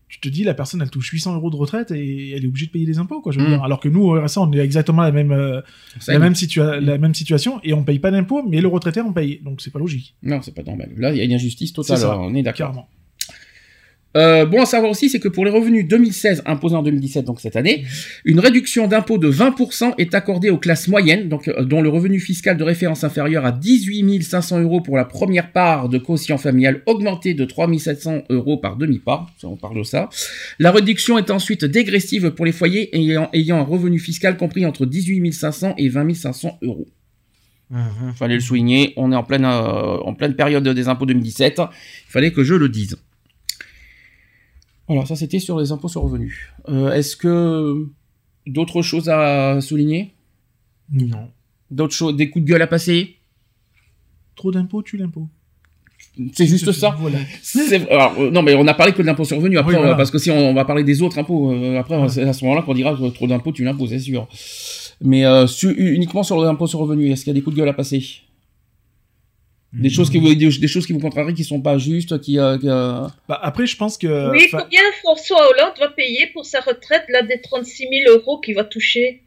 Tu 0.08 0.20
te 0.20 0.28
dis, 0.28 0.44
la 0.44 0.54
personne, 0.54 0.80
elle 0.80 0.88
touche 0.88 1.10
800 1.10 1.34
euros 1.34 1.50
de 1.50 1.56
retraite 1.56 1.90
et 1.90 2.30
elle 2.30 2.44
est 2.44 2.46
obligée 2.46 2.66
de 2.66 2.70
payer 2.70 2.86
des 2.86 2.98
impôts, 2.98 3.20
quoi. 3.20 3.32
Je 3.32 3.40
veux 3.40 3.44
Mm. 3.46 3.48
dire. 3.48 3.64
Alors 3.64 3.80
que 3.80 3.88
nous, 3.88 4.02
au 4.04 4.12
RSA, 4.20 4.40
on 4.40 4.52
est 4.52 4.58
exactement 4.58 5.02
la 5.02 5.10
même, 5.12 5.32
la 5.32 6.18
même, 6.18 6.32
situa- 6.34 6.78
la 6.78 6.96
même 6.96 7.12
situation 7.14 7.60
et 7.64 7.72
on 7.74 7.82
paye 7.82 7.98
pas 7.98 8.10
d'impôts, 8.12 8.42
mais 8.48 8.60
le 8.60 8.68
retraité 8.68 9.00
on 9.00 9.12
paye. 9.12 9.40
Donc 9.44 9.60
c'est 9.60 9.72
pas 9.72 9.78
logique. 9.80 10.14
Non, 10.22 10.40
c'est 10.42 10.54
pas 10.54 10.62
normal. 10.62 10.90
Là, 10.96 11.12
il 11.12 11.18
y 11.18 11.20
a 11.20 11.24
une 11.24 11.32
injustice 11.32 11.72
totale. 11.72 11.98
Ça. 11.98 12.12
alors, 12.12 12.22
On 12.22 12.34
est 12.34 12.42
d'accord. 12.42 12.86
Euh, 14.16 14.46
bon 14.46 14.62
à 14.62 14.66
savoir 14.66 14.90
aussi, 14.90 15.08
c'est 15.08 15.20
que 15.20 15.28
pour 15.28 15.44
les 15.44 15.50
revenus 15.50 15.86
2016 15.86 16.42
imposés 16.46 16.74
en 16.74 16.82
2017, 16.82 17.24
donc 17.24 17.40
cette 17.40 17.56
année, 17.56 17.84
une 18.24 18.40
réduction 18.40 18.88
d'impôt 18.88 19.18
de 19.18 19.30
20% 19.30 19.94
est 19.98 20.14
accordée 20.14 20.50
aux 20.50 20.58
classes 20.58 20.88
moyennes, 20.88 21.28
donc 21.28 21.48
euh, 21.48 21.64
dont 21.64 21.82
le 21.82 21.88
revenu 21.88 22.18
fiscal 22.18 22.56
de 22.56 22.64
référence 22.64 23.04
inférieur 23.04 23.44
à 23.44 23.52
18 23.52 24.22
500 24.22 24.60
euros 24.60 24.80
pour 24.80 24.96
la 24.96 25.04
première 25.04 25.52
part 25.52 25.88
de 25.88 25.98
quotient 25.98 26.38
familial 26.38 26.82
augmenté 26.86 27.34
de 27.34 27.44
3 27.44 27.68
700 27.78 28.22
euros 28.30 28.56
par 28.56 28.76
demi-part. 28.76 29.30
On 29.42 29.56
parle 29.56 29.78
de 29.78 29.82
ça. 29.82 30.08
La 30.58 30.70
réduction 30.70 31.18
est 31.18 31.30
ensuite 31.30 31.64
dégressive 31.64 32.30
pour 32.30 32.46
les 32.46 32.52
foyers 32.52 32.96
ayant, 32.96 33.28
ayant 33.32 33.58
un 33.58 33.64
revenu 33.64 33.98
fiscal 33.98 34.36
compris 34.36 34.64
entre 34.64 34.86
18 34.86 35.32
500 35.32 35.74
et 35.78 35.88
20 35.88 36.14
500 36.14 36.58
euros. 36.62 36.86
Mhm. 37.70 38.14
Fallait 38.14 38.34
le 38.34 38.40
souligner. 38.40 38.92
On 38.96 39.12
est 39.12 39.16
en 39.16 39.24
pleine, 39.24 39.44
euh, 39.44 39.98
en 39.98 40.14
pleine 40.14 40.34
période 40.34 40.66
des 40.66 40.88
impôts 40.88 41.06
2017. 41.06 41.58
Il 41.58 42.10
fallait 42.10 42.32
que 42.32 42.44
je 42.44 42.54
le 42.54 42.68
dise. 42.68 42.96
Voilà, 44.88 45.04
ça 45.06 45.16
c'était 45.16 45.38
sur 45.40 45.58
les 45.58 45.72
impôts 45.72 45.88
sur 45.88 46.02
revenus. 46.02 46.36
Euh, 46.68 46.92
Est-ce 46.92 47.16
que 47.16 47.86
d'autres 48.46 48.82
choses 48.82 49.08
à 49.08 49.60
souligner? 49.60 50.14
Non. 50.92 51.28
D'autres 51.70 51.94
choses, 51.94 52.14
des 52.16 52.30
coups 52.30 52.44
de 52.44 52.50
gueule 52.50 52.62
à 52.62 52.66
passer? 52.68 53.16
Trop 54.36 54.52
d'impôts, 54.52 54.82
tu 54.82 54.96
l'impôt. 54.96 55.28
C'est 56.32 56.46
juste 56.46 56.70
ça. 56.72 56.96
Voilà. 56.98 57.18
Alors, 57.90 58.14
euh, 58.18 58.30
non, 58.30 58.42
mais 58.42 58.54
on 58.54 58.66
a 58.68 58.74
parlé 58.74 58.92
que 58.92 59.02
de 59.02 59.06
l'impôt 59.06 59.24
sur 59.24 59.36
revenu. 59.38 59.58
Après, 59.58 59.72
Oui, 59.72 59.78
voilà. 59.78 59.94
on- 59.94 59.96
parce 59.96 60.10
que 60.10 60.18
si 60.18 60.30
on, 60.30 60.38
on 60.50 60.54
va 60.54 60.64
parler 60.64 60.84
des 60.84 61.02
autres 61.02 61.18
impôts, 61.18 61.52
euh, 61.52 61.78
après, 61.78 62.08
c'est 62.08 62.22
à 62.22 62.32
ce 62.32 62.44
moment-là 62.44 62.62
qu'on 62.62 62.74
dira 62.74 62.94
que 62.94 63.08
trop 63.10 63.26
d'impôts, 63.26 63.52
tu 63.52 63.64
l'imposes, 63.64 63.90
c'est 63.90 63.98
sûr. 63.98 64.28
Mais 65.02 65.26
euh, 65.26 65.46
su- 65.46 65.74
uniquement 65.76 66.22
sur 66.22 66.40
l'impôt 66.42 66.66
sur 66.66 66.78
revenu, 66.80 67.10
est-ce 67.10 67.24
qu'il 67.24 67.30
y 67.32 67.36
a 67.36 67.38
des 67.38 67.42
coups 67.42 67.56
de 67.56 67.60
gueule 67.60 67.68
à 67.68 67.74
passer? 67.74 68.02
Des 69.78 69.90
choses 69.90 70.10
qui 70.10 70.18
vous, 70.18 70.34
des, 70.34 70.48
des 70.48 70.68
choses 70.68 70.86
qui 70.86 70.92
vous 70.92 70.98
contrarient, 71.00 71.34
qui 71.34 71.44
sont 71.44 71.60
pas 71.60 71.76
justes, 71.78 72.20
qui, 72.20 72.38
euh, 72.38 72.56
qui, 72.58 72.68
euh, 72.68 73.06
Bah, 73.28 73.38
après, 73.42 73.66
je 73.66 73.76
pense 73.76 73.98
que. 73.98 74.30
oui, 74.30 74.46
combien 74.50 74.80
François 75.02 75.38
Hollande 75.50 75.74
va 75.78 75.88
payer 75.88 76.28
pour 76.32 76.46
sa 76.46 76.60
retraite 76.60 77.04
là 77.10 77.22
des 77.22 77.40
36 77.42 77.86
000 78.06 78.16
euros 78.16 78.40
qu'il 78.40 78.54
va 78.54 78.64
toucher 78.64 79.22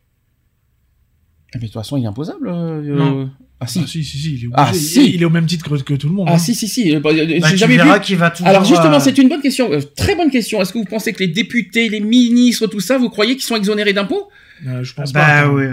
ah, 1.51 1.57
mais 1.57 1.61
de 1.61 1.65
toute 1.65 1.73
façon, 1.73 1.97
il 1.97 2.03
est 2.03 2.07
imposable. 2.07 2.47
euh, 2.47 2.81
Non. 2.81 3.21
euh, 3.21 3.25
Ah 3.59 3.65
si. 3.65 3.79
ah, 3.83 3.87
si, 3.87 4.03
si, 4.03 4.17
si, 4.19 4.27
il 4.35 4.43
est 4.43 4.47
obligé. 4.47 4.49
Ah, 4.53 4.71
si. 4.73 5.13
Il 5.15 5.21
est 5.21 5.25
au 5.25 5.31
même 5.31 5.47
titre 5.47 5.67
que, 5.77 5.81
que 5.81 5.93
tout 5.95 6.07
le 6.07 6.13
monde. 6.13 6.27
Ah 6.29 6.35
hein. 6.35 6.37
si 6.37 6.53
si 6.53 6.67
si. 6.67 6.91
bah, 6.97 6.99
Bah, 7.11 7.11
J'ai 7.15 7.39
tu 7.41 7.57
jamais 7.57 7.73
vu. 7.77 7.83
verras 7.83 7.99
qu'il 7.99 8.17
va. 8.17 8.31
Alors 8.43 8.63
justement, 8.65 8.97
euh, 8.97 8.99
c'est 8.99 9.17
une 9.17 9.29
bonne 9.29 9.41
question, 9.41 9.71
euh, 9.71 9.81
très 9.97 10.13
bonne 10.15 10.29
question. 10.29 10.61
Est-ce 10.61 10.71
que 10.73 10.77
vous 10.77 10.85
pensez 10.85 11.11
que 11.11 11.19
les 11.19 11.27
députés, 11.27 11.89
les 11.89 11.99
ministres, 12.01 12.67
tout 12.67 12.79
ça, 12.79 12.97
vous 12.99 13.09
croyez 13.09 13.33
qu'ils 13.33 13.43
sont 13.45 13.55
exonérés 13.55 13.93
d'impôts? 13.93 14.29
Euh, 14.67 14.83
je 14.83 14.93
pense 14.93 15.11
Bah 15.11 15.21
pas. 15.25 15.39
hein. 15.45 15.51
oui. 15.51 15.65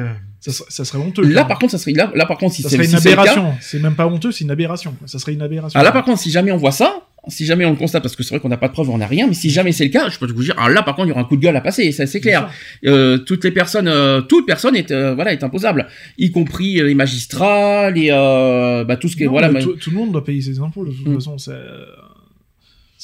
Ça, 0.50 0.64
ça 0.68 0.84
serait 0.84 0.98
honteux. 0.98 1.22
Là, 1.22 1.44
par 1.44 1.58
contre, 1.58 1.72
ça 1.72 1.78
serait 1.78 1.92
là, 1.92 2.10
là 2.14 2.26
par 2.26 2.38
contre, 2.38 2.54
si 2.54 2.62
c'est 2.62 2.68
si 2.68 2.90
une 2.90 2.94
aberration. 2.96 3.54
C'est 3.60 3.80
même 3.80 3.94
pas 3.94 4.06
honteux, 4.06 4.30
c'est 4.32 4.44
une 4.44 4.50
aberration. 4.50 4.92
quoi. 4.98 5.06
Ça 5.08 5.18
serait 5.18 5.32
une 5.32 5.42
aberration. 5.42 5.78
Ah 5.78 5.82
là 5.82 5.92
par 5.92 6.04
contre 6.04 6.20
si 6.20 6.30
jamais 6.30 6.52
on 6.52 6.56
voit 6.56 6.70
ça, 6.72 7.02
si 7.28 7.44
jamais 7.44 7.64
on 7.64 7.70
le 7.70 7.76
constate 7.76 8.02
parce 8.02 8.14
que 8.14 8.22
c'est 8.22 8.30
vrai 8.30 8.40
qu'on 8.40 8.48
n'a 8.48 8.56
pas 8.56 8.68
de 8.68 8.72
preuve, 8.72 8.88
on 8.90 8.98
n'a 8.98 9.06
rien, 9.08 9.26
mais 9.26 9.34
si 9.34 9.50
jamais 9.50 9.72
c'est 9.72 9.82
le 9.84 9.90
cas, 9.90 10.08
je 10.08 10.18
peux 10.18 10.26
vous 10.32 10.42
dire 10.44 10.54
ah 10.58 10.68
là 10.68 10.82
par 10.82 10.94
contre 10.94 11.06
il 11.08 11.10
y 11.10 11.12
aura 11.12 11.22
un 11.22 11.24
coup 11.24 11.36
de 11.36 11.42
gueule 11.42 11.56
à 11.56 11.60
passer, 11.60 11.90
ça 11.90 12.06
c'est 12.06 12.20
clair. 12.20 12.48
Euh, 12.84 13.18
toutes 13.18 13.42
les 13.44 13.50
personnes, 13.50 13.88
euh, 13.88 14.20
toute 14.20 14.46
personne 14.46 14.76
est 14.76 14.92
euh, 14.92 15.14
voilà 15.16 15.32
est 15.32 15.42
imposable, 15.42 15.88
y 16.18 16.30
compris 16.30 16.80
euh, 16.80 16.86
les 16.86 16.94
magistrats, 16.94 17.90
les 17.90 18.10
euh, 18.12 18.84
bah 18.84 18.96
tout 18.96 19.08
ce 19.08 19.16
qui 19.16 19.24
est 19.24 19.26
voilà. 19.26 19.52
tout, 19.60 19.72
tout 19.74 19.90
le 19.90 19.96
monde 19.96 20.12
doit 20.12 20.24
payer 20.24 20.40
ses 20.40 20.60
impôts. 20.60 20.84
De 20.84 20.92
toute 20.92 21.06
Mm. 21.08 21.14
façon, 21.14 21.38
c'est, 21.38 21.50
euh, 21.50 21.84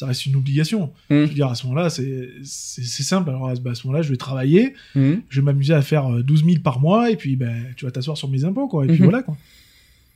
ça 0.02 0.08
reste 0.08 0.26
une 0.26 0.34
obligation. 0.34 0.86
Mm. 1.10 1.14
Je 1.14 1.14
veux 1.28 1.34
dire, 1.34 1.46
à 1.46 1.54
ce 1.54 1.64
moment-là, 1.68 1.88
c'est, 1.90 2.28
simple. 2.42 3.30
Alors, 3.30 3.48
à 3.48 3.54
ce, 3.54 3.86
moment-là, 3.86 4.02
je 4.02 4.10
vais 4.10 4.16
travailler, 4.16 4.74
Mhm. 4.96 5.22
je 5.28 5.40
vais 5.40 5.44
m'amuser 5.44 5.74
à 5.74 5.82
faire 5.82 6.12
euh, 6.12 6.22
12 6.22 6.44
000 6.44 6.56
par 6.62 6.80
mois, 6.80 7.10
et 7.10 7.16
puis 7.16 7.36
ben, 7.36 7.54
tu 7.76 7.84
vas 7.84 7.92
t'asseoir 7.92 8.16
sur 8.16 8.28
mes 8.28 8.44
impôts, 8.44 8.66
quoi. 8.66 8.84
Et 8.84 8.88
puis 8.88 8.98
Mhm. 8.98 9.04
voilà, 9.04 9.22
quoi. 9.22 9.36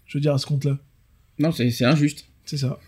Je 0.07 0.18
veux 0.18 0.22
dire, 0.22 0.34
à 0.34 0.39
ce 0.39 0.47
compte-là. 0.47 0.78
Non 1.39 1.53
c'est 1.53 1.84
injuste. 1.84 2.26
C'est 2.45 2.57
ça. 2.57 2.78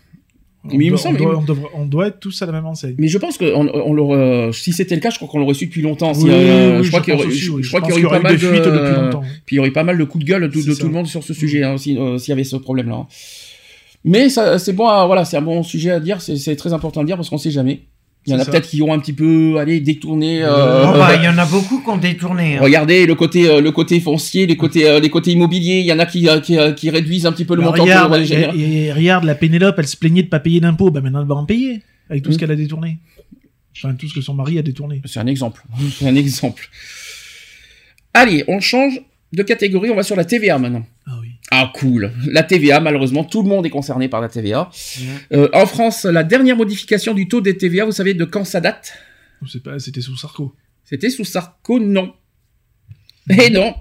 Mais 0.65 0.73
il 0.73 0.79
me 0.79 0.89
doit, 0.89 0.97
semble- 0.97 1.21
on, 1.21 1.41
doit, 1.41 1.55
on, 1.73 1.81
on 1.83 1.85
doit 1.85 2.07
être 2.07 2.19
tous 2.19 2.41
à 2.41 2.45
la 2.45 2.51
même 2.51 2.65
enseigne. 2.65 2.95
Mais 2.97 3.07
je 3.07 3.17
pense 3.17 3.37
que 3.37 3.45
on, 3.55 3.69
on 3.73 3.93
l'aurait- 3.93 4.51
si 4.51 4.73
c'était 4.73 4.95
le 4.95 4.99
cas, 5.01 5.09
je 5.09 5.15
crois 5.15 5.29
qu'on 5.29 5.39
l'aurait 5.39 5.53
su 5.53 5.67
depuis 5.67 5.81
longtemps. 5.81 6.13
si, 6.13 6.25
euh, 6.29 6.79
oui, 6.79 6.83
je 6.83 6.89
crois 6.89 6.99
qu'il 7.01 7.13
y 7.13 7.17
aurait, 7.17 7.27
oui. 7.27 7.33
y 7.35 7.99
eu 8.01 8.07
pas 8.09 8.19
mal 8.19 8.33
des 8.33 8.37
fuites 8.39 8.63
de 8.65 8.69
depuis 8.69 8.95
longtemps. 9.01 9.21
Puis 9.45 9.55
il 9.55 9.57
y 9.57 9.59
aurait 9.59 9.71
pas 9.71 9.85
mal 9.85 9.97
de 9.97 10.03
coups 10.03 10.25
de 10.25 10.29
gueule 10.29 10.41
de, 10.41 10.47
de 10.47 10.73
tout 10.75 10.87
le 10.87 10.91
monde 10.93 11.07
sur 11.07 11.23
ce 11.23 11.33
sujet, 11.33 11.63
hein, 11.63 11.77
si, 11.77 11.97
euh, 11.97 12.17
s'il 12.17 12.29
y 12.29 12.33
avait 12.33 12.43
ce 12.43 12.57
problème-là. 12.57 13.07
Mais 14.03 14.29
c'est 14.29 14.73
bon, 14.73 14.87
à- 14.87 15.05
voilà, 15.05 15.25
c'est 15.25 15.37
un 15.37 15.41
bon 15.41 15.61
sujet 15.63 15.91
à 15.91 15.99
dire. 15.99 16.21
C'est, 16.21 16.55
très 16.55 16.73
important 16.73 17.01
de 17.01 17.07
dire 17.07 17.15
parce 17.17 17.29
qu'on 17.29 17.37
sait 17.37 17.51
jamais. 17.51 17.81
Il 18.25 18.33
y 18.33 18.35
en 18.35 18.39
a 18.39 18.45
peut-être 18.45 18.67
qui 18.69 18.81
ont 18.81 18.93
un 18.93 18.99
petit 18.99 19.13
peu, 19.13 19.57
allez, 19.59 19.79
détourné. 19.79 20.43
Oh, 20.43 20.47
Euh, 20.49 20.85
bah, 20.93 21.15
il 21.15 21.23
y 21.23 21.27
en 21.27 21.37
a 21.37 21.45
beaucoup 21.45 21.81
qui 21.81 21.89
ont 21.89 21.97
détourné. 21.97 22.57
hein. 22.57 22.59
Regardez 22.61 23.05
le 23.05 23.15
côté, 23.15 23.49
euh, 23.49 23.61
le 23.61 23.71
côté 23.71 23.99
foncier, 24.01 24.45
les 24.45 24.57
côtés, 24.57 24.87
euh, 24.89 24.99
les 24.99 25.09
côtés 25.09 25.31
immobiliers. 25.31 25.79
Il 25.79 25.85
y 25.85 25.93
en 25.93 25.99
a 25.99 26.05
qui, 26.05 26.27
euh, 26.29 26.39
qui, 26.41 26.57
euh, 26.57 26.73
qui 26.73 26.89
réduisent 26.89 27.25
un 27.25 27.31
petit 27.31 27.45
peu 27.45 27.55
le 27.55 27.61
Bah, 27.61 27.67
montant. 27.69 27.83
regarde, 27.83 28.09
pour- 28.13 28.33
et, 28.55 28.85
et 28.87 28.93
regarde, 28.93 29.23
la 29.23 29.35
Pénélope, 29.35 29.75
elle 29.79 29.87
se 29.87 29.95
plaignait 29.97 30.23
de 30.23 30.27
pas 30.27 30.39
payer 30.39 30.59
d'impôts. 30.59 30.91
Bah 30.91 31.01
maintenant, 31.01 31.21
elle 31.21 31.27
va 31.27 31.35
en 31.35 31.45
payer. 31.45 31.81
Avec 32.09 32.23
tout 32.23 32.31
ce 32.31 32.37
qu'elle 32.37 32.51
a 32.51 32.55
détourné. 32.55 32.97
Enfin, 33.77 33.95
tout 33.95 34.07
ce 34.09 34.13
que 34.13 34.21
son 34.21 34.33
mari 34.33 34.59
a 34.59 34.61
détourné. 34.63 35.01
C'est 35.05 35.19
un 35.19 35.27
exemple. 35.27 35.63
C'est 35.97 36.07
un 36.07 36.15
exemple. 36.15 36.69
Allez, 38.13 38.43
on 38.47 38.59
change 38.59 38.99
de 39.31 39.43
catégorie. 39.43 39.89
On 39.91 39.95
va 39.95 40.03
sur 40.03 40.15
la 40.15 40.25
TVA 40.25 40.57
maintenant. 40.59 40.85
Ah 41.51 41.71
cool. 41.75 42.11
La 42.27 42.43
TVA, 42.43 42.79
malheureusement, 42.79 43.23
tout 43.23 43.41
le 43.41 43.49
monde 43.49 43.65
est 43.65 43.71
concerné 43.71 44.07
par 44.07 44.21
la 44.21 44.29
TVA. 44.29 44.69
Euh, 45.31 45.49
en 45.53 45.65
France, 45.65 46.03
la 46.05 46.23
dernière 46.23 46.55
modification 46.55 47.13
du 47.13 47.27
taux 47.27 47.41
des 47.41 47.57
TVA, 47.57 47.85
vous 47.85 47.91
savez 47.91 48.13
de 48.13 48.25
quand 48.25 48.45
ça 48.45 48.61
date? 48.61 48.93
Pas, 49.63 49.79
c'était 49.79 50.01
sous 50.01 50.15
Sarko. 50.15 50.55
C'était 50.83 51.09
sous 51.09 51.25
Sarko, 51.25 51.79
non. 51.79 52.13
Et 53.29 53.49
non. 53.49 53.73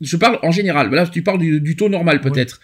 Je 0.00 0.16
parle 0.16 0.38
en 0.42 0.50
général. 0.50 0.90
Là, 0.90 1.06
tu 1.06 1.22
parles 1.22 1.38
du, 1.38 1.60
du 1.60 1.76
taux 1.76 1.88
normal 1.88 2.20
peut-être. 2.20 2.60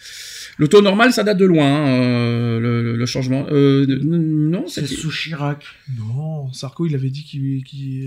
Le 0.60 0.66
taux 0.68 0.82
normal, 0.82 1.12
ça 1.12 1.22
date 1.22 1.38
de 1.38 1.44
loin, 1.44 1.66
hein, 1.66 1.88
euh, 2.00 2.96
le, 2.96 3.06
changement. 3.06 3.46
Euh, 3.50 3.86
non, 4.02 4.64
C'est 4.66 4.86
sous 4.88 5.10
Chirac. 5.10 5.62
Non, 5.96 6.52
Sarko, 6.52 6.84
il 6.86 6.94
avait 6.96 7.10
dit 7.10 7.22
qu'il 7.24 7.62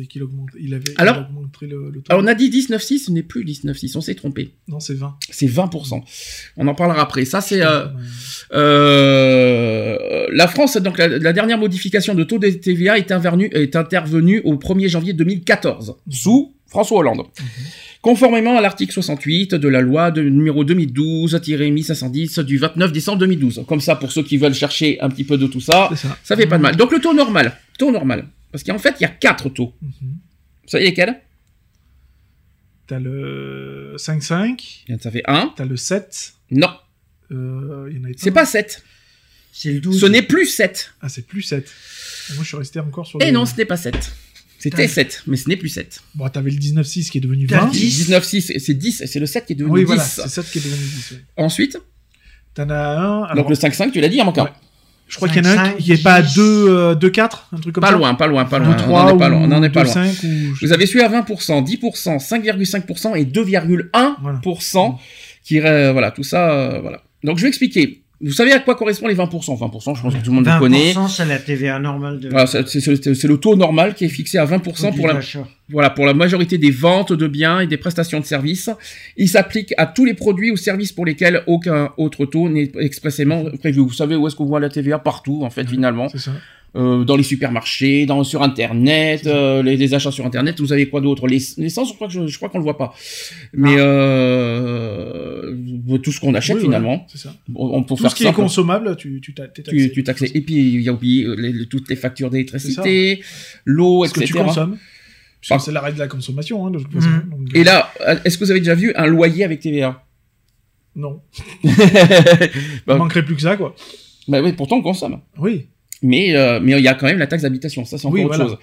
qu'il 0.08 0.22
augmente, 0.24 0.50
il 0.60 0.74
avait 0.74 0.84
Alors- 0.98 1.26
il 1.30 1.36
augmenterait 1.38 1.68
le, 1.68 1.90
le 1.90 2.02
taux. 2.02 2.12
Alors, 2.12 2.22
on 2.24 2.28
a 2.28 2.34
dit 2.36 2.50
19,6, 2.50 3.06
ce 3.06 3.12
n'est 3.12 3.24
plus 3.24 3.46
19,6, 3.46 3.96
on 3.98 4.02
s'est 4.02 4.16
trompé. 4.16 4.52
Non, 4.68 4.80
c'est 4.82 4.96
20. 4.96 5.16
C'est 5.30 5.48
20%. 5.48 6.04
On 6.58 6.68
en 6.68 6.76
parlera 6.76 7.02
après. 7.02 7.24
Ça, 7.26 7.40
c'est... 7.42 7.62
euh, 7.66 7.86
Euh, 8.54 10.28
la 10.34 10.48
France, 10.48 10.78
donc 10.78 10.98
la, 10.98 11.08
la 11.08 11.34
dernière 11.34 11.58
modification 11.58 12.16
de 12.16 12.24
taux 12.24 12.40
de 12.40 12.50
TVA 12.50 12.98
est 12.98 13.12
intervenue, 13.12 13.50
est 13.54 13.76
intervenue 13.76 14.42
au 14.44 14.56
1er 14.56 14.88
janvier 14.90 15.14
2014, 15.14 15.96
sous 16.10 16.54
François 16.72 17.00
Hollande. 17.00 17.28
Conformément 18.02 18.58
à 18.58 18.62
l'article 18.62 18.92
68 18.94 19.54
de 19.54 19.68
la 19.68 19.82
loi 19.82 20.10
de 20.10 20.24
numéro 20.24 20.64
2012-1510 20.66 22.42
du 22.44 22.58
29 22.58 22.92
décembre 22.92 23.20
2012. 23.20 23.66
Comme 23.68 23.82
ça, 23.82 23.96
pour 23.96 24.12
ceux 24.12 24.24
qui 24.24 24.38
veulent 24.38 24.56
chercher 24.56 25.00
un 25.02 25.10
petit 25.10 25.24
peu 25.26 25.38
de 25.38 25.46
tout 25.48 25.62
ça, 25.62 25.90
ça. 25.96 26.18
ça 26.24 26.36
fait 26.36 26.48
pas 26.48 26.58
de 26.58 26.64
mal. 26.64 26.76
Donc 26.78 26.92
le 26.92 27.00
taux 27.00 27.14
normal, 27.14 27.56
taux 27.78 27.92
normal. 27.92 28.28
Parce 28.52 28.64
qu'en 28.64 28.80
fait, 28.80 28.96
il 29.00 29.04
y 29.04 29.06
a 29.06 29.10
quatre 29.10 29.50
taux. 29.50 29.74
Mhm. 29.82 29.92
Vous 30.64 30.70
savez 30.70 30.86
lesquels? 30.86 31.22
T'as 32.88 33.00
le 33.00 33.96
5-5, 33.98 34.86
Ça 35.02 35.12
fait 35.12 35.24
1. 35.26 35.54
t'as 35.56 35.66
le 35.66 35.78
7. 35.78 36.34
Non, 36.52 36.70
Euh, 37.32 37.90
c'est 38.18 38.32
pas 38.32 38.46
7. 38.46 38.84
C'est 39.54 39.72
le 39.74 39.80
12. 39.80 40.00
Ce 40.02 40.06
n'est 40.06 40.22
plus 40.22 40.48
7. 40.48 40.94
Ah, 41.02 41.08
c'est 41.10 41.26
plus 41.28 41.42
7. 41.44 41.70
Moi, 42.36 42.44
je 42.44 42.48
suis 42.48 42.58
resté 42.58 42.80
encore 42.80 43.06
sur 43.08 43.22
Et 43.22 43.26
le. 43.26 43.30
Eh 43.30 43.34
non, 43.34 43.46
ce 43.46 43.56
n'est 43.56 43.66
pas 43.66 43.78
7. 43.78 44.12
C'était 44.62 44.84
Putain. 44.84 44.94
7, 44.94 45.24
mais 45.26 45.38
ce 45.38 45.50
n'est 45.50 45.56
plus 45.58 45.70
7. 45.70 46.02
Bon, 46.14 46.30
t'avais 46.30 46.52
le 46.52 46.58
19-6 46.58 47.10
qui 47.10 47.18
est 47.18 47.22
devenu 47.22 47.48
T'as 47.48 47.62
20. 47.62 47.66
le 47.68 47.72
10. 47.72 48.10
19,6, 48.12 48.60
c'est 48.60 48.74
10, 48.76 49.04
c'est 49.08 49.20
le 49.20 49.26
7 49.26 49.46
qui 49.48 49.54
est 49.54 49.56
devenu 49.56 49.74
Oui, 49.74 49.80
10. 49.82 49.86
voilà, 49.88 50.04
c'est 50.04 50.28
7 50.28 50.52
qui 50.52 50.60
est 50.60 50.62
devenu 50.62 50.78
10. 50.84 51.12
ouais. 51.14 51.18
Ensuite, 51.38 51.78
T'en 52.54 52.70
as 52.70 52.76
un. 53.00 53.24
Alors, 53.24 53.36
donc 53.46 53.50
le 53.50 53.56
5,5, 53.56 53.92
tu 53.92 54.02
l'as 54.02 54.10
dit, 54.10 54.18
il 54.18 54.22
en 54.22 54.26
manque 54.26 54.38
un. 54.38 54.44
Ouais. 54.44 54.50
je 55.08 55.16
crois 55.16 55.30
qu'il 55.30 55.38
y 55.44 55.48
en 55.48 55.50
a 55.50 55.54
un 55.54 55.66
5, 55.72 55.78
qui 55.78 55.94
est 55.94 56.04
pas 56.04 56.16
à 56.16 56.22
10. 56.22 56.36
2, 56.36 56.42
euh, 56.70 56.96
2-4, 56.96 57.46
un 57.54 57.58
truc 57.60 57.74
comme 57.74 57.82
Pas 57.82 57.88
ça. 57.92 57.96
loin, 57.98 58.14
pas 58.14 58.28
loin, 58.28 58.46
pas 58.46 58.60
2, 58.60 58.66
loin. 58.66 58.76
3 58.76 59.02
on 59.02 59.06
n'en 59.06 59.16
est 59.16 59.18
pas 59.20 59.28
ou 59.28 59.32
loin. 59.32 59.40
On 59.42 59.52
en 59.54 59.64
est 59.64 59.70
pas 59.70 59.84
loin. 59.84 59.94
5 59.94 60.24
ou... 60.24 60.28
Vous 60.62 60.74
avez 60.74 60.86
celui 60.86 61.02
à 61.02 61.10
20%, 61.10 61.66
10%, 61.66 62.20
5,5% 62.20 63.16
et 63.18 63.26
2,1% 63.26 64.96
qui, 65.44 65.60
euh, 65.60 65.92
voilà, 65.92 66.12
tout 66.12 66.24
ça, 66.24 66.52
euh, 66.52 66.80
voilà. 66.82 67.02
Donc 67.24 67.38
je 67.38 67.44
vais 67.44 67.48
expliquer. 67.50 68.01
Vous 68.24 68.34
savez 68.34 68.52
à 68.52 68.60
quoi 68.60 68.76
correspond 68.76 69.08
les 69.08 69.16
20% 69.16 69.30
20%, 69.58 69.96
je 69.96 70.02
pense 70.02 70.14
que 70.14 70.20
tout 70.20 70.30
le 70.30 70.36
monde 70.36 70.46
le 70.46 70.52
20%, 70.52 70.60
connaît. 70.60 70.94
c'est 71.10 71.26
la 71.26 71.40
TVA 71.40 71.80
normale 71.80 72.20
de. 72.20 72.30
Voilà, 72.30 72.46
c'est 72.48 73.24
le 73.28 73.38
taux 73.38 73.56
normal 73.56 73.94
qui 73.96 74.06
est 74.06 74.10
fixé 74.10 74.38
à 74.38 74.46
20% 74.46 74.60
produit 74.62 75.00
pour 75.00 75.08
la. 75.08 75.20
Voilà, 75.70 75.90
pour 75.90 76.06
la 76.06 76.14
majorité 76.14 76.58
des 76.58 76.72
ventes 76.72 77.14
de 77.14 77.28
biens 77.28 77.62
et 77.62 77.68
des 77.68 77.78
prestations 77.78 78.20
de 78.20 78.26
services, 78.26 78.70
il 79.16 79.30
s'applique 79.30 79.74
à 79.78 79.86
tous 79.86 80.04
les 80.04 80.14
produits 80.14 80.52
ou 80.52 80.58
services 80.58 80.92
pour 80.92 81.06
lesquels 81.06 81.44
aucun 81.48 81.92
autre 81.98 82.26
taux 82.26 82.50
n'est 82.50 82.72
expressément 82.80 83.46
prévu. 83.60 83.80
Vous 83.80 83.94
savez 83.94 84.16
où 84.16 84.28
est-ce 84.28 84.36
qu'on 84.36 84.46
voit 84.46 84.60
la 84.60 84.70
TVA 84.70 85.00
partout, 85.00 85.44
en 85.44 85.50
fait, 85.50 85.68
finalement, 85.68 86.10
C'est 86.10 86.20
ça. 86.20 86.32
Euh, 86.74 87.04
dans 87.04 87.18
les 87.18 87.24
supermarchés, 87.24 88.06
dans 88.06 88.24
sur 88.24 88.44
Internet, 88.44 89.28
euh, 89.28 89.62
les, 89.62 89.76
les 89.76 89.94
achats 89.94 90.10
sur 90.10 90.26
Internet. 90.26 90.62
Vous 90.62 90.72
avez 90.72 90.88
quoi 90.88 91.02
d'autre? 91.02 91.28
Les- 91.28 91.42
L'essence, 91.58 91.90
je 91.90 91.96
crois 91.96 92.08
que 92.08 92.14
je, 92.14 92.28
je 92.28 92.38
crois 92.38 92.48
qu'on 92.48 92.60
le 92.60 92.64
voit 92.64 92.78
pas, 92.78 92.94
mais 93.52 93.76
euh, 93.78 95.54
tout 96.02 96.12
ce 96.12 96.20
qu'on 96.20 96.34
achète 96.34 96.58
Oui, 96.58 96.62
finalement. 96.64 97.06
c'est 97.10 97.18
ça. 97.18 97.36
On, 97.54 97.78
on 97.78 97.84
peut 97.84 97.96
Tout 97.96 98.02
faire 98.04 98.12
ce 98.12 98.16
qui 98.16 98.24
ça. 98.24 98.30
est 98.30 98.34
consommable, 98.34 98.96
tu, 98.96 99.20
tu, 99.22 99.34
t'es 99.34 99.44
tu, 99.54 99.64
taxé. 99.64 99.92
tu 99.92 100.04
taxes. 100.04 100.24
Et 100.34 100.42
puis 100.42 100.56
il 100.56 100.82
y 100.82 100.90
a 100.90 100.94
oublié 100.94 101.26
euh, 101.26 101.36
les- 101.36 101.54
les- 101.54 101.66
toutes 101.68 101.90
les 101.90 101.96
factures 101.96 102.30
d'électricité, 102.30 103.22
l'eau, 103.66 104.06
Ce 104.06 104.14
que 104.14 104.22
etc. 104.22 104.40
tu 104.40 104.44
consommes. 104.46 104.78
C'est 105.42 105.72
l'arrêt 105.72 105.94
de 105.94 106.00
la 106.00 106.08
consommation, 106.08 106.66
hein, 106.68 106.72
de 106.72 106.80
toute 106.80 106.94
façon. 106.94 107.10
Mhm. 107.10 107.30
Donc, 107.32 107.56
Et 107.56 107.64
là, 107.64 107.92
est-ce 108.24 108.38
que 108.38 108.46
vous 108.46 108.52
avez 108.52 108.60
déjà 108.60 108.76
vu 108.76 108.94
un 108.96 109.08
loyer 109.08 109.44
avec 109.44 109.60
TVA? 109.60 110.04
Non. 110.96 111.22
Bah, 111.64 111.72
Il 112.88 112.94
manquerait 112.96 113.26
plus 113.26 113.36
que 113.36 113.42
ça, 113.42 113.58
quoi. 113.58 113.76
bah 114.28 114.42
oui, 114.42 114.54
pourtant 114.54 114.78
on 114.78 114.82
consomme. 114.82 115.20
Oui. 115.38 115.68
Mais 116.04 116.36
euh, 116.36 116.60
mais 116.62 116.72
il 116.74 116.84
y 116.84 116.88
a 116.88 116.96
quand 116.96 117.06
même 117.06 117.20
la 117.20 117.28
taxe 117.28 117.44
d'habitation, 117.44 117.86
ça 117.86 117.98
c'est 117.98 118.08
encore 118.08 118.16
Oui, 118.20 118.24
autre 118.26 118.36
voilà. 118.36 118.50
chose. 118.52 118.58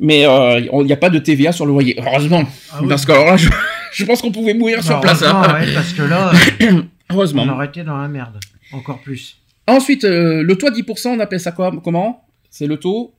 Mais 0.00 0.24
euh, 0.26 0.60
il 0.60 0.86
n'y 0.86 0.92
a 0.92 0.96
pas 0.96 1.10
de 1.10 1.18
TVA 1.18 1.50
sur 1.52 1.66
le 1.66 1.72
loyer, 1.72 1.96
heureusement. 1.98 2.44
Ah 2.72 2.78
oui. 2.82 2.88
Parce 2.88 3.04
que 3.04 3.10
alors 3.12 3.26
là, 3.26 3.36
je, 3.36 3.48
je 3.92 4.04
pense 4.04 4.22
qu'on 4.22 4.30
pouvait 4.30 4.54
mourir 4.54 4.82
sur 4.82 4.94
Bah, 4.94 5.00
place. 5.00 5.22
hein. 5.22 5.42
ouais, 5.60 5.74
parce 5.74 5.92
que 5.92 6.02
là, 6.02 6.32
Heureusement. 7.10 7.42
on 7.42 7.48
aurait 7.50 7.66
été 7.66 7.82
dans 7.82 7.96
la 7.96 8.06
merde. 8.08 8.38
Encore 8.72 9.00
plus. 9.00 9.38
Ensuite, 9.66 10.04
euh, 10.04 10.42
le 10.42 10.56
taux 10.56 10.68
à 10.68 10.70
10%, 10.70 11.08
on 11.08 11.20
appelle 11.20 11.40
ça 11.40 11.50
quoi 11.52 11.72
Comment? 11.82 12.24
C'est 12.50 12.66
le 12.66 12.76
taux 12.76 13.12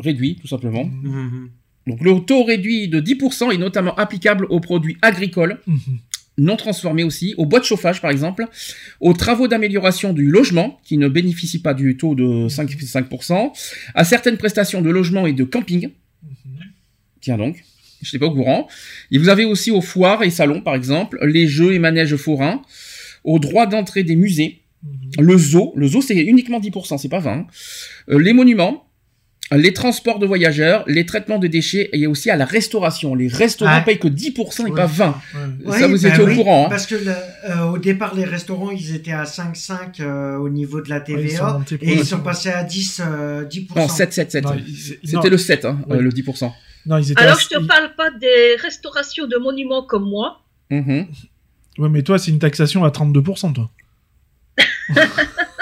réduit, 0.00 0.36
tout 0.40 0.48
simplement. 0.48 0.84
Mhm. 0.84 1.50
Donc 1.86 2.00
le 2.00 2.18
taux 2.20 2.42
réduit 2.44 2.88
de 2.88 3.00
10% 3.00 3.52
est 3.52 3.58
notamment 3.58 3.94
applicable 3.94 4.46
aux 4.50 4.60
produits 4.60 4.96
agricoles, 5.02 5.60
Mhm. 5.66 5.78
Non 6.38 6.56
transformés 6.56 7.04
aussi, 7.04 7.34
aux 7.38 7.46
bois 7.46 7.60
de 7.60 7.64
chauffage 7.64 8.00
par 8.00 8.10
exemple, 8.10 8.46
aux 9.00 9.14
travaux 9.14 9.48
d'amélioration 9.48 10.12
du 10.12 10.26
logement 10.26 10.78
qui 10.84 10.98
ne 10.98 11.08
bénéficient 11.08 11.62
pas 11.62 11.74
du 11.74 11.96
taux 11.96 12.14
de 12.14 12.48
5, 12.48 12.70
5% 12.70 13.52
à 13.94 14.04
certaines 14.04 14.36
prestations 14.36 14.82
de 14.82 14.90
logement 14.90 15.26
et 15.26 15.32
de 15.32 15.44
camping. 15.44 15.90
Tiens 17.20 17.38
donc, 17.38 17.64
je 18.02 18.08
n'étais 18.08 18.18
pas 18.18 18.26
au 18.26 18.34
courant. 18.34 18.68
Et 19.10 19.18
vous 19.18 19.28
avez 19.28 19.44
aussi 19.44 19.70
aux 19.70 19.80
foires 19.80 20.22
et 20.22 20.30
salons 20.30 20.60
par 20.60 20.74
exemple, 20.74 21.18
les 21.26 21.46
jeux 21.46 21.72
et 21.72 21.78
manèges 21.78 22.16
forains, 22.16 22.62
aux 23.24 23.38
droits 23.38 23.66
d'entrée 23.66 24.04
des 24.04 24.16
musées, 24.16 24.60
le 25.18 25.36
zoo, 25.36 25.72
le 25.74 25.88
zoo 25.88 26.00
c'est 26.00 26.16
uniquement 26.16 26.60
10%, 26.60 26.98
c'est 26.98 27.08
pas 27.08 27.18
20. 27.18 27.32
hein. 27.32 27.46
Euh, 28.10 28.18
les 28.18 28.32
monuments, 28.32 28.85
les 29.52 29.72
transports 29.72 30.18
de 30.18 30.26
voyageurs, 30.26 30.82
les 30.88 31.06
traitements 31.06 31.38
de 31.38 31.46
déchets 31.46 31.88
et 31.92 32.06
aussi 32.08 32.30
à 32.30 32.36
la 32.36 32.44
restauration. 32.44 33.14
Les 33.14 33.28
restaurants 33.28 33.76
Ouais. 33.78 33.84
payent 33.84 33.98
que 34.00 34.08
10% 34.08 34.66
et 34.66 34.70
Ouais. 34.70 34.76
pas 34.76 34.86
20. 34.86 35.20
Oui, 35.64 35.78
Ça 35.78 35.86
vous 35.86 36.02
bah 36.02 36.08
étiez 36.08 36.22
au 36.24 36.26
oui, 36.26 36.34
courant. 36.34 36.66
hein. 36.66 36.68
Parce 36.68 36.86
que 36.86 36.96
le- 36.96 37.10
euh, 37.50 37.62
au 37.66 37.78
départ, 37.78 38.14
les 38.16 38.24
restaurants, 38.24 38.70
ils 38.72 38.94
étaient 38.94 39.12
à 39.12 39.24
5,5 39.24 40.00
euh, 40.00 40.36
au 40.36 40.48
niveau 40.48 40.80
de 40.80 40.88
la 40.90 41.00
TVA 41.00 41.20
ils 41.22 41.30
sont 41.36 41.52
montés 41.58 41.78
et 41.80 41.92
ils 41.94 42.04
sont 42.04 42.18
passés 42.20 42.48
à 42.50 42.64
10, 42.64 43.00
euh, 43.04 43.44
10%. 43.44 43.76
Non, 43.82 43.88
7, 43.88 44.12
7, 44.12 44.32
7. 44.32 44.44
Non, 44.44 44.54
ils- 44.56 44.98
C'était 45.04 45.30
le 45.30 45.38
7, 45.38 45.64
hein, 45.64 45.78
Ouais. 45.88 45.96
euh, 45.96 46.00
le 46.00 46.10
10%. 46.10 46.52
Non, 46.86 46.98
ils 46.98 47.12
étaient 47.12 47.20
Alors, 47.22 47.36
à- 47.36 47.40
je 47.40 47.46
te 47.48 47.58
parle 47.66 47.94
pas 47.96 48.10
des 48.10 48.56
restaurations 48.60 49.26
de 49.28 49.36
monuments 49.38 49.82
comme 49.84 50.08
moi. 50.08 50.40
Mhm. 50.70 51.06
Ouais, 51.78 51.88
mais 51.88 52.02
toi, 52.02 52.18
c'est 52.18 52.30
une 52.32 52.38
taxation 52.40 52.82
à 52.84 52.90
32%, 52.90 53.52
toi. 53.52 53.70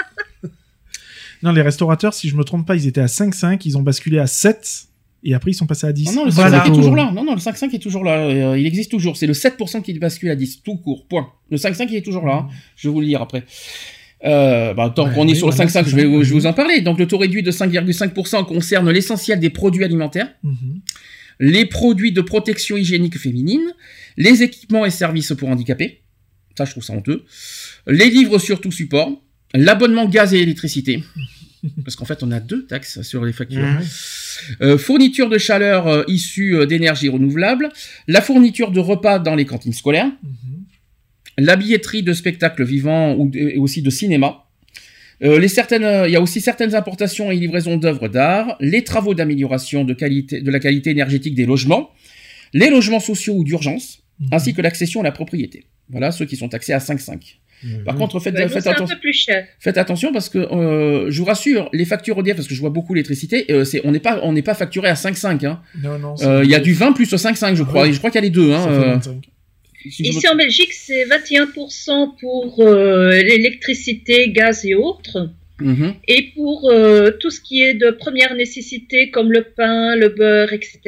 non, 1.45 1.51
les 1.53 1.61
restaurateurs, 1.61 2.13
si 2.13 2.27
je 2.27 2.35
me 2.35 2.43
trompe 2.43 2.67
pas, 2.67 2.75
ils 2.75 2.87
étaient 2.87 3.01
à 3.01 3.05
5,5, 3.05 3.61
ils 3.65 3.77
ont 3.77 3.81
basculé 3.81 4.19
à 4.19 4.27
7, 4.27 4.87
et 5.23 5.33
après, 5.33 5.51
ils 5.51 5.55
sont 5.55 5.65
passés 5.65 5.87
à 5.87 5.93
10. 5.93 6.07
Non, 6.07 6.13
non, 6.13 6.25
le 6.25 6.31
5,5 6.31 6.33
Voilà. 6.35 6.65
est 6.67 6.71
toujours 6.71 6.95
là. 6.95 7.11
Non, 7.13 7.23
non, 7.23 7.33
le 7.33 7.39
5,5 7.39 7.73
est 7.75 7.79
toujours 7.79 8.03
là. 8.03 8.17
Euh, 8.27 8.59
il 8.59 8.65
existe 8.65 8.91
toujours. 8.91 9.15
C'est 9.17 9.25
le 9.27 9.33
7% 9.33 9.81
qui 9.81 9.93
bascule 9.97 10.29
à 10.29 10.35
10, 10.35 10.61
tout 10.63 10.77
court, 10.77 11.07
point. 11.07 11.29
Le 11.49 11.57
5,5 11.57 11.87
il 11.89 11.95
est 11.95 12.01
toujours 12.01 12.25
là. 12.25 12.33
hein. 12.33 12.47
Je 12.75 12.87
vais 12.89 12.93
vous 12.93 13.01
le 13.01 13.07
dire 13.07 13.21
après. 13.21 13.43
Euh, 14.23 14.73
bah, 14.73 14.91
tant 14.95 15.07
Ouais, 15.07 15.13
qu'on 15.13 15.27
est 15.27 15.31
oui, 15.31 15.35
sur 15.37 15.47
le 15.49 15.53
voilà, 15.55 15.69
5,5, 15.71 15.83
c'est 15.83 15.89
je 15.89 15.95
vais, 15.95 16.01
je 16.03 16.07
vais 16.07 16.39
vous 16.39 16.45
en 16.45 16.53
parler. 16.53 16.81
Donc, 16.81 16.99
le 16.99 17.07
taux 17.07 17.17
réduit 17.17 17.43
de 17.43 17.51
5,5% 17.51 18.45
concerne 18.45 18.89
l'essentiel 18.91 19.39
des 19.39 19.49
produits 19.49 19.83
alimentaires, 19.83 20.29
Mhm. 20.43 20.81
les 21.39 21.65
produits 21.65 22.11
de 22.11 22.21
protection 22.21 22.77
hygiénique 22.77 23.17
féminine, 23.17 23.61
les 24.17 24.41
équipements 24.43 24.85
et 24.85 24.89
services 24.91 25.33
pour 25.37 25.49
handicapés. 25.49 26.01
Ça, 26.57 26.65
je 26.65 26.71
trouve 26.71 26.83
ça 26.83 26.93
honteux. 26.93 27.25
Les 27.87 28.09
livres 28.09 28.37
sur 28.39 28.61
tout 28.61 28.71
support, 28.71 29.11
l'abonnement 29.57 30.07
gaz 30.07 30.33
et 30.33 30.39
électricité. 30.41 31.03
Parce 31.83 31.95
qu'en 31.95 32.05
fait, 32.05 32.21
on 32.21 32.31
a 32.31 32.39
deux 32.39 32.65
taxes 32.67 33.01
sur 33.01 33.25
les 33.25 33.33
factures. 33.33 33.65
Euh, 34.61 34.77
fourniture 34.77 35.29
de 35.29 35.37
chaleur 35.39 35.87
euh, 35.87 36.03
issue 36.07 36.55
euh, 36.55 36.65
d'énergie 36.67 37.09
renouvelable, 37.09 37.69
la 38.07 38.21
fourniture 38.21 38.69
de 38.71 38.79
repas 38.79 39.17
dans 39.17 39.33
les 39.35 39.45
cantines 39.45 39.73
scolaires, 39.73 40.05
Mhm. 40.21 40.63
la 41.39 41.55
billetterie 41.55 42.03
de 42.03 42.13
spectacles 42.13 42.63
vivants 42.63 43.15
ou 43.15 43.29
de- 43.29 43.57
aussi 43.57 43.81
de 43.81 43.89
cinéma. 43.89 44.43
Euh, 45.23 45.39
les 45.39 45.47
certaines, 45.47 46.05
il 46.07 46.11
y 46.11 46.15
a 46.15 46.21
aussi 46.21 46.39
certaines 46.41 46.75
importations 46.75 47.31
et 47.31 47.35
livraisons 47.37 47.77
d'œuvres 47.77 48.09
d'art, 48.09 48.57
les 48.59 48.83
travaux 48.83 49.15
d'amélioration 49.15 49.83
de, 49.85 49.93
qualité, 49.93 50.41
de 50.41 50.51
la 50.51 50.59
qualité 50.59 50.91
énergétique 50.91 51.33
des 51.33 51.45
logements, 51.45 51.89
les 52.53 52.69
logements 52.69 52.99
sociaux 52.99 53.33
ou 53.35 53.43
d'urgence, 53.43 54.03
Mhm. 54.19 54.27
ainsi 54.33 54.53
que 54.53 54.61
l'accession 54.61 55.01
à 55.01 55.03
la 55.03 55.11
propriété. 55.11 55.65
Voilà 55.89 56.11
ceux 56.11 56.25
qui 56.25 56.35
sont 56.35 56.49
taxés 56.49 56.73
à 56.73 56.79
5,5. 56.79 57.39
Par 57.85 57.95
contre, 57.95 58.19
faites, 58.19 58.35
attention. 58.35 58.87
Faites 59.59 59.77
attention 59.77 60.11
parce 60.13 60.29
que 60.29 60.37
euh, 60.37 61.09
je 61.11 61.19
vous 61.19 61.25
rassure, 61.25 61.69
les 61.73 61.85
factures 61.85 62.19
EDF, 62.19 62.35
parce 62.35 62.47
que 62.47 62.55
je 62.55 62.59
vois 62.59 62.69
beaucoup 62.69 62.93
l'électricité, 62.93 63.45
euh, 63.49 63.63
c'est 63.63 63.81
on 63.85 63.91
n'est 63.91 63.99
pas 63.99 64.19
on 64.23 64.33
n'est 64.33 64.41
pas 64.41 64.53
facturé 64.53 64.87
à 64.87 64.93
5,5. 64.93 65.45
Hein. 65.45 65.61
Non, 65.83 65.97
non, 65.99 66.15
Euh, 66.21 66.43
Il 66.43 66.49
y 66.49 66.55
a 66.55 66.59
du 66.59 66.73
20 66.73 66.93
plus 66.93 67.11
5,5 67.11 67.55
je 67.55 67.63
Ah 67.63 67.65
crois. 67.65 67.83
oui. 67.83 67.93
Je 67.93 67.97
crois 67.97 68.09
qu'il 68.11 68.19
y 68.19 68.23
a 68.23 68.27
les 68.27 68.29
deux. 68.29 68.51
Hein, 68.53 68.59
ça 68.63 68.69
fait 68.69 68.87
euh, 68.87 68.93
25. 68.93 69.29
si 69.89 70.03
je 70.05 70.11
me 70.11 70.17
Ici 70.17 70.27
en 70.27 70.35
Belgique, 70.35 70.73
c'est 70.73 71.05
21% 71.05 72.15
pour 72.19 72.59
euh, 72.59 73.11
l'électricité, 73.21 74.29
gaz 74.31 74.65
et 74.65 74.75
autres. 74.75 75.29
Mhm. 75.61 75.93
Et 76.09 76.31
pour 76.35 76.69
euh, 76.69 77.11
tout 77.19 77.29
ce 77.29 77.39
qui 77.39 77.61
est 77.61 77.75
de 77.75 77.91
première 77.91 78.35
nécessité, 78.35 79.09
comme 79.09 79.31
le 79.31 79.43
pain, 79.55 79.95
le 79.95 80.09
beurre, 80.09 80.51
etc., 80.51 80.79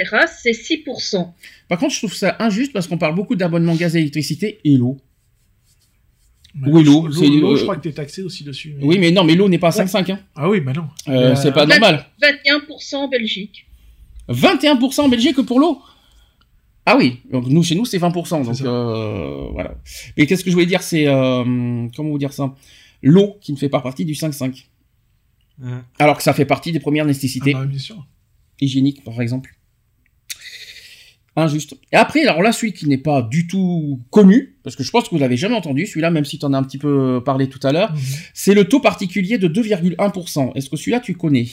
c'est 0.42 0.52
6%. 0.52 1.26
Par 1.70 1.78
contre, 1.80 1.94
je 1.94 2.00
trouve 2.00 2.14
ça 2.14 2.36
injuste 2.40 2.74
parce 2.74 2.88
qu'on 2.88 2.98
parle 2.98 3.16
beaucoup 3.16 3.36
d'abonnement 3.36 3.76
gaz 3.76 3.96
et 3.96 4.00
électricité 4.00 4.60
et 4.66 4.72
l'eau. 4.76 4.98
Mais 6.60 6.70
Oui, 6.72 6.84
l'eau, 6.84 7.06
l'eau, 7.08 7.12
c'est, 7.14 7.28
l'eau, 7.28 7.54
euh, 7.54 7.56
je 7.56 7.64
crois 7.64 7.76
que 7.76 7.82
t'es 7.82 7.92
taxé 7.92 8.24
aussi 8.24 8.44
dessus. 8.44 8.76
mais- 8.78 8.84
Oui, 8.86 8.98
mais 9.00 9.12
non, 9.12 9.24
mais 9.24 9.36
l'eau 9.36 9.48
n'est 9.50 9.60
pas 9.60 9.68
à 9.68 9.72
5,5. 9.72 10.10
Hein. 10.12 10.20
Ah 10.36 10.50
oui, 10.50 10.60
bah 10.60 10.74
non. 10.74 10.88
Euh, 11.08 11.32
Euh, 11.32 11.36
c'est 11.36 11.52
pas 11.52 11.66
normal. 11.66 12.06
21% 12.22 12.96
en 12.98 13.08
Belgique. 13.08 13.66
21% 14.30 15.04
en 15.06 15.10
Belgique 15.10 15.42
pour 15.44 15.60
l'eau? 15.60 15.80
Ah 16.86 16.96
oui, 16.98 17.20
donc 17.32 17.48
nous 17.48 17.64
chez 17.64 17.76
nous 17.76 17.86
c'est 17.86 17.98
20%. 18.00 18.44
Donc 18.46 18.62
euh, 18.62 19.50
voilà. 19.52 19.76
Mais 20.18 20.26
qu'est-ce 20.26 20.44
que 20.44 20.50
je 20.50 20.56
voulais 20.56 20.66
dire, 20.66 20.82
c'est 20.82 21.06
euh, 21.08 21.44
comment 21.96 22.10
vous 22.10 22.18
dire 22.18 22.32
ça? 22.34 22.56
L'eau 23.02 23.38
qui 23.42 23.52
ne 23.52 23.58
fait 23.58 23.70
pas 23.70 23.82
partie 23.82 24.06
du 24.06 24.14
5,5. 24.14 24.66
Ouais. 25.62 25.70
Alors 26.00 26.18
que 26.18 26.24
ça 26.24 26.34
fait 26.34 26.46
partie 26.46 26.72
des 26.72 26.80
premières 26.80 27.06
nécessités. 27.06 27.54
Ah 27.56 27.60
bah, 27.60 27.66
bien 27.66 27.80
sûr. 27.80 28.06
hygiénique, 28.62 29.04
par 29.04 29.20
exemple. 29.22 29.54
Injuste. 31.40 31.76
Et 31.94 31.96
après, 31.96 32.24
alors 32.26 32.42
là, 32.42 32.52
celui 32.52 32.74
qui 32.74 32.88
n'est 32.90 32.98
pas 32.98 33.22
du 33.22 33.46
tout 33.48 34.02
connu, 34.10 34.56
parce 34.64 34.76
que 34.76 34.84
je 34.84 34.90
pense 34.92 35.06
que 35.06 35.12
vous 35.12 35.20
l'avez 35.20 35.38
jamais 35.38 35.56
entendu, 35.56 35.86
celui-là, 35.86 36.10
même 36.10 36.26
si 36.26 36.40
tu 36.40 36.46
en 36.46 36.54
as 36.54 36.58
un 36.58 36.64
petit 36.64 36.80
peu 36.80 37.22
parlé 37.24 37.48
tout 37.48 37.60
à 37.62 37.72
l'heure, 37.72 37.92
Mhm. 37.94 38.00
c'est 38.34 38.54
le 38.56 38.66
taux 38.66 38.80
particulier 38.80 39.38
de 39.38 39.48
2,1%. 39.48 40.52
Est-ce 40.56 40.70
que 40.70 40.76
celui-là, 40.78 41.00
tu 41.00 41.14
connais? 41.14 41.48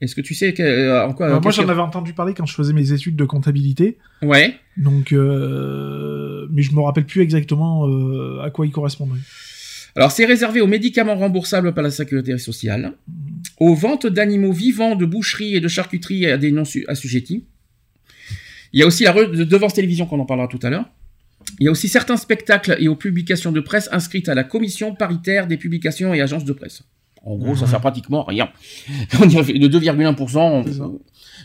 Est-ce 0.00 0.14
que 0.14 0.20
tu 0.20 0.34
sais 0.34 0.52
que- 0.54 0.62
euh, 0.62 1.06
en 1.06 1.12
quoi 1.12 1.26
Alors, 1.26 1.40
moi, 1.40 1.50
qu'est-ce 1.52 1.62
j'en 1.62 1.68
avais 1.68 1.80
entendu 1.80 2.12
parler 2.14 2.34
quand 2.34 2.46
je 2.46 2.54
faisais 2.54 2.72
mes 2.72 2.92
études 2.92 3.16
de 3.16 3.24
comptabilité. 3.24 3.98
Ouais. 4.22 4.54
Donc, 4.76 5.12
euh, 5.12 6.46
mais 6.50 6.62
je 6.62 6.72
me 6.74 6.80
rappelle 6.80 7.06
plus 7.06 7.20
exactement 7.22 7.86
euh, 7.88 8.40
à 8.42 8.50
quoi 8.50 8.66
il 8.66 8.72
correspondait. 8.72 9.20
Alors, 9.96 10.12
c'est 10.12 10.24
réservé 10.24 10.60
aux 10.60 10.66
médicaments 10.66 11.16
remboursables 11.16 11.74
par 11.74 11.82
la 11.82 11.90
sécurité 11.90 12.36
sociale, 12.38 12.92
aux 13.58 13.74
ventes 13.74 14.06
d'animaux 14.06 14.52
vivants, 14.52 14.94
de 14.94 15.04
boucherie 15.04 15.54
et 15.56 15.60
de 15.60 15.68
charcuterie 15.68 16.26
à 16.26 16.36
des 16.38 16.52
non 16.52 16.64
su- 16.64 16.84
assujettis. 16.88 17.44
Il 18.72 18.80
y 18.80 18.82
a 18.82 18.86
aussi 18.86 19.04
la 19.04 19.12
de 19.12 19.44
devance 19.44 19.74
télévision 19.74 20.06
qu'on 20.06 20.20
en 20.20 20.26
parlera 20.26 20.48
tout 20.48 20.60
à 20.62 20.70
l'heure. 20.70 20.86
Il 21.60 21.64
y 21.64 21.68
a 21.68 21.70
aussi 21.70 21.88
certains 21.88 22.16
spectacles 22.16 22.76
et 22.78 22.88
aux 22.88 22.96
publications 22.96 23.52
de 23.52 23.60
presse 23.60 23.88
inscrites 23.92 24.28
à 24.28 24.34
la 24.34 24.44
commission 24.44 24.94
paritaire 24.94 25.46
des 25.46 25.56
publications 25.56 26.12
et 26.12 26.20
agences 26.20 26.44
de 26.44 26.52
presse. 26.52 26.82
En 27.24 27.36
gros, 27.36 27.54
ça 27.56 27.66
sert 27.66 27.80
pratiquement 27.80 28.24
à 28.24 28.30
rien. 28.30 28.48
On 29.22 29.28
fait 29.42 29.52
de 29.58 29.68
2,1%. 29.68 30.62
C'est 30.66 30.72
ça. 30.74 30.84
on- 30.84 30.98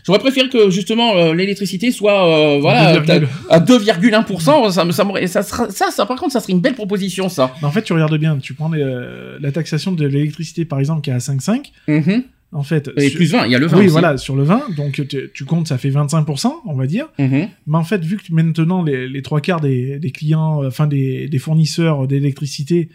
J'aurais 0.06 0.18
préféré 0.18 0.48
que 0.50 0.68
justement 0.70 1.14
euh, 1.16 1.34
l'électricité 1.34 1.90
soit 1.90 2.28
euh, 2.28 2.58
voilà 2.60 2.98
2,1. 3.00 3.26
à 3.48 3.58
2,1%. 3.60 4.70
Ça, 4.70 4.84
ça, 4.92 5.42
ça, 5.42 5.68
ça, 5.70 5.90
ça, 5.90 6.06
par 6.06 6.18
contre, 6.18 6.32
ça 6.32 6.40
serait 6.40 6.52
une 6.52 6.60
belle 6.60 6.74
proposition, 6.74 7.28
ça. 7.28 7.54
Mais 7.62 7.68
en 7.68 7.70
fait, 7.70 7.82
tu 7.82 7.92
regardes 7.94 8.16
bien, 8.18 8.36
tu 8.38 8.52
prends 8.54 8.68
les, 8.70 8.82
euh, 8.82 9.38
la 9.40 9.50
taxation 9.52 9.92
de 9.92 10.06
l'électricité, 10.06 10.64
par 10.64 10.78
exemple, 10.80 11.00
qui 11.00 11.10
est 11.10 11.14
à 11.14 11.18
5,5. 11.20 11.70
Mhm. 11.88 12.24
En 12.52 12.62
fait, 12.62 12.90
Et 12.96 13.08
sur- 13.08 13.16
plus 13.16 13.32
20, 13.32 13.46
il 13.46 13.52
y 13.52 13.54
a 13.54 13.58
le 13.58 13.66
20 13.66 13.78
oui, 13.78 13.84
aussi. 13.84 13.92
voilà, 13.92 14.16
sur 14.16 14.36
le 14.36 14.42
20, 14.44 14.74
donc 14.76 15.02
tu, 15.32 15.44
comptes, 15.44 15.66
ça 15.68 15.76
fait 15.78 15.90
25%, 15.90 16.52
on 16.66 16.74
va 16.74 16.86
dire. 16.86 17.06
Mhm. 17.18 17.48
Mais 17.66 17.78
en 17.78 17.82
fait, 17.84 18.04
vu 18.04 18.16
que 18.16 18.24
maintenant 18.30 18.82
les, 18.82 19.08
les 19.08 19.22
trois 19.22 19.40
quarts 19.40 19.60
des, 19.60 19.98
des 19.98 20.10
clients, 20.10 20.64
enfin 20.66 20.86
des, 20.86 21.28
des 21.28 21.38
fournisseurs 21.38 22.06
d'électricité 22.06 22.90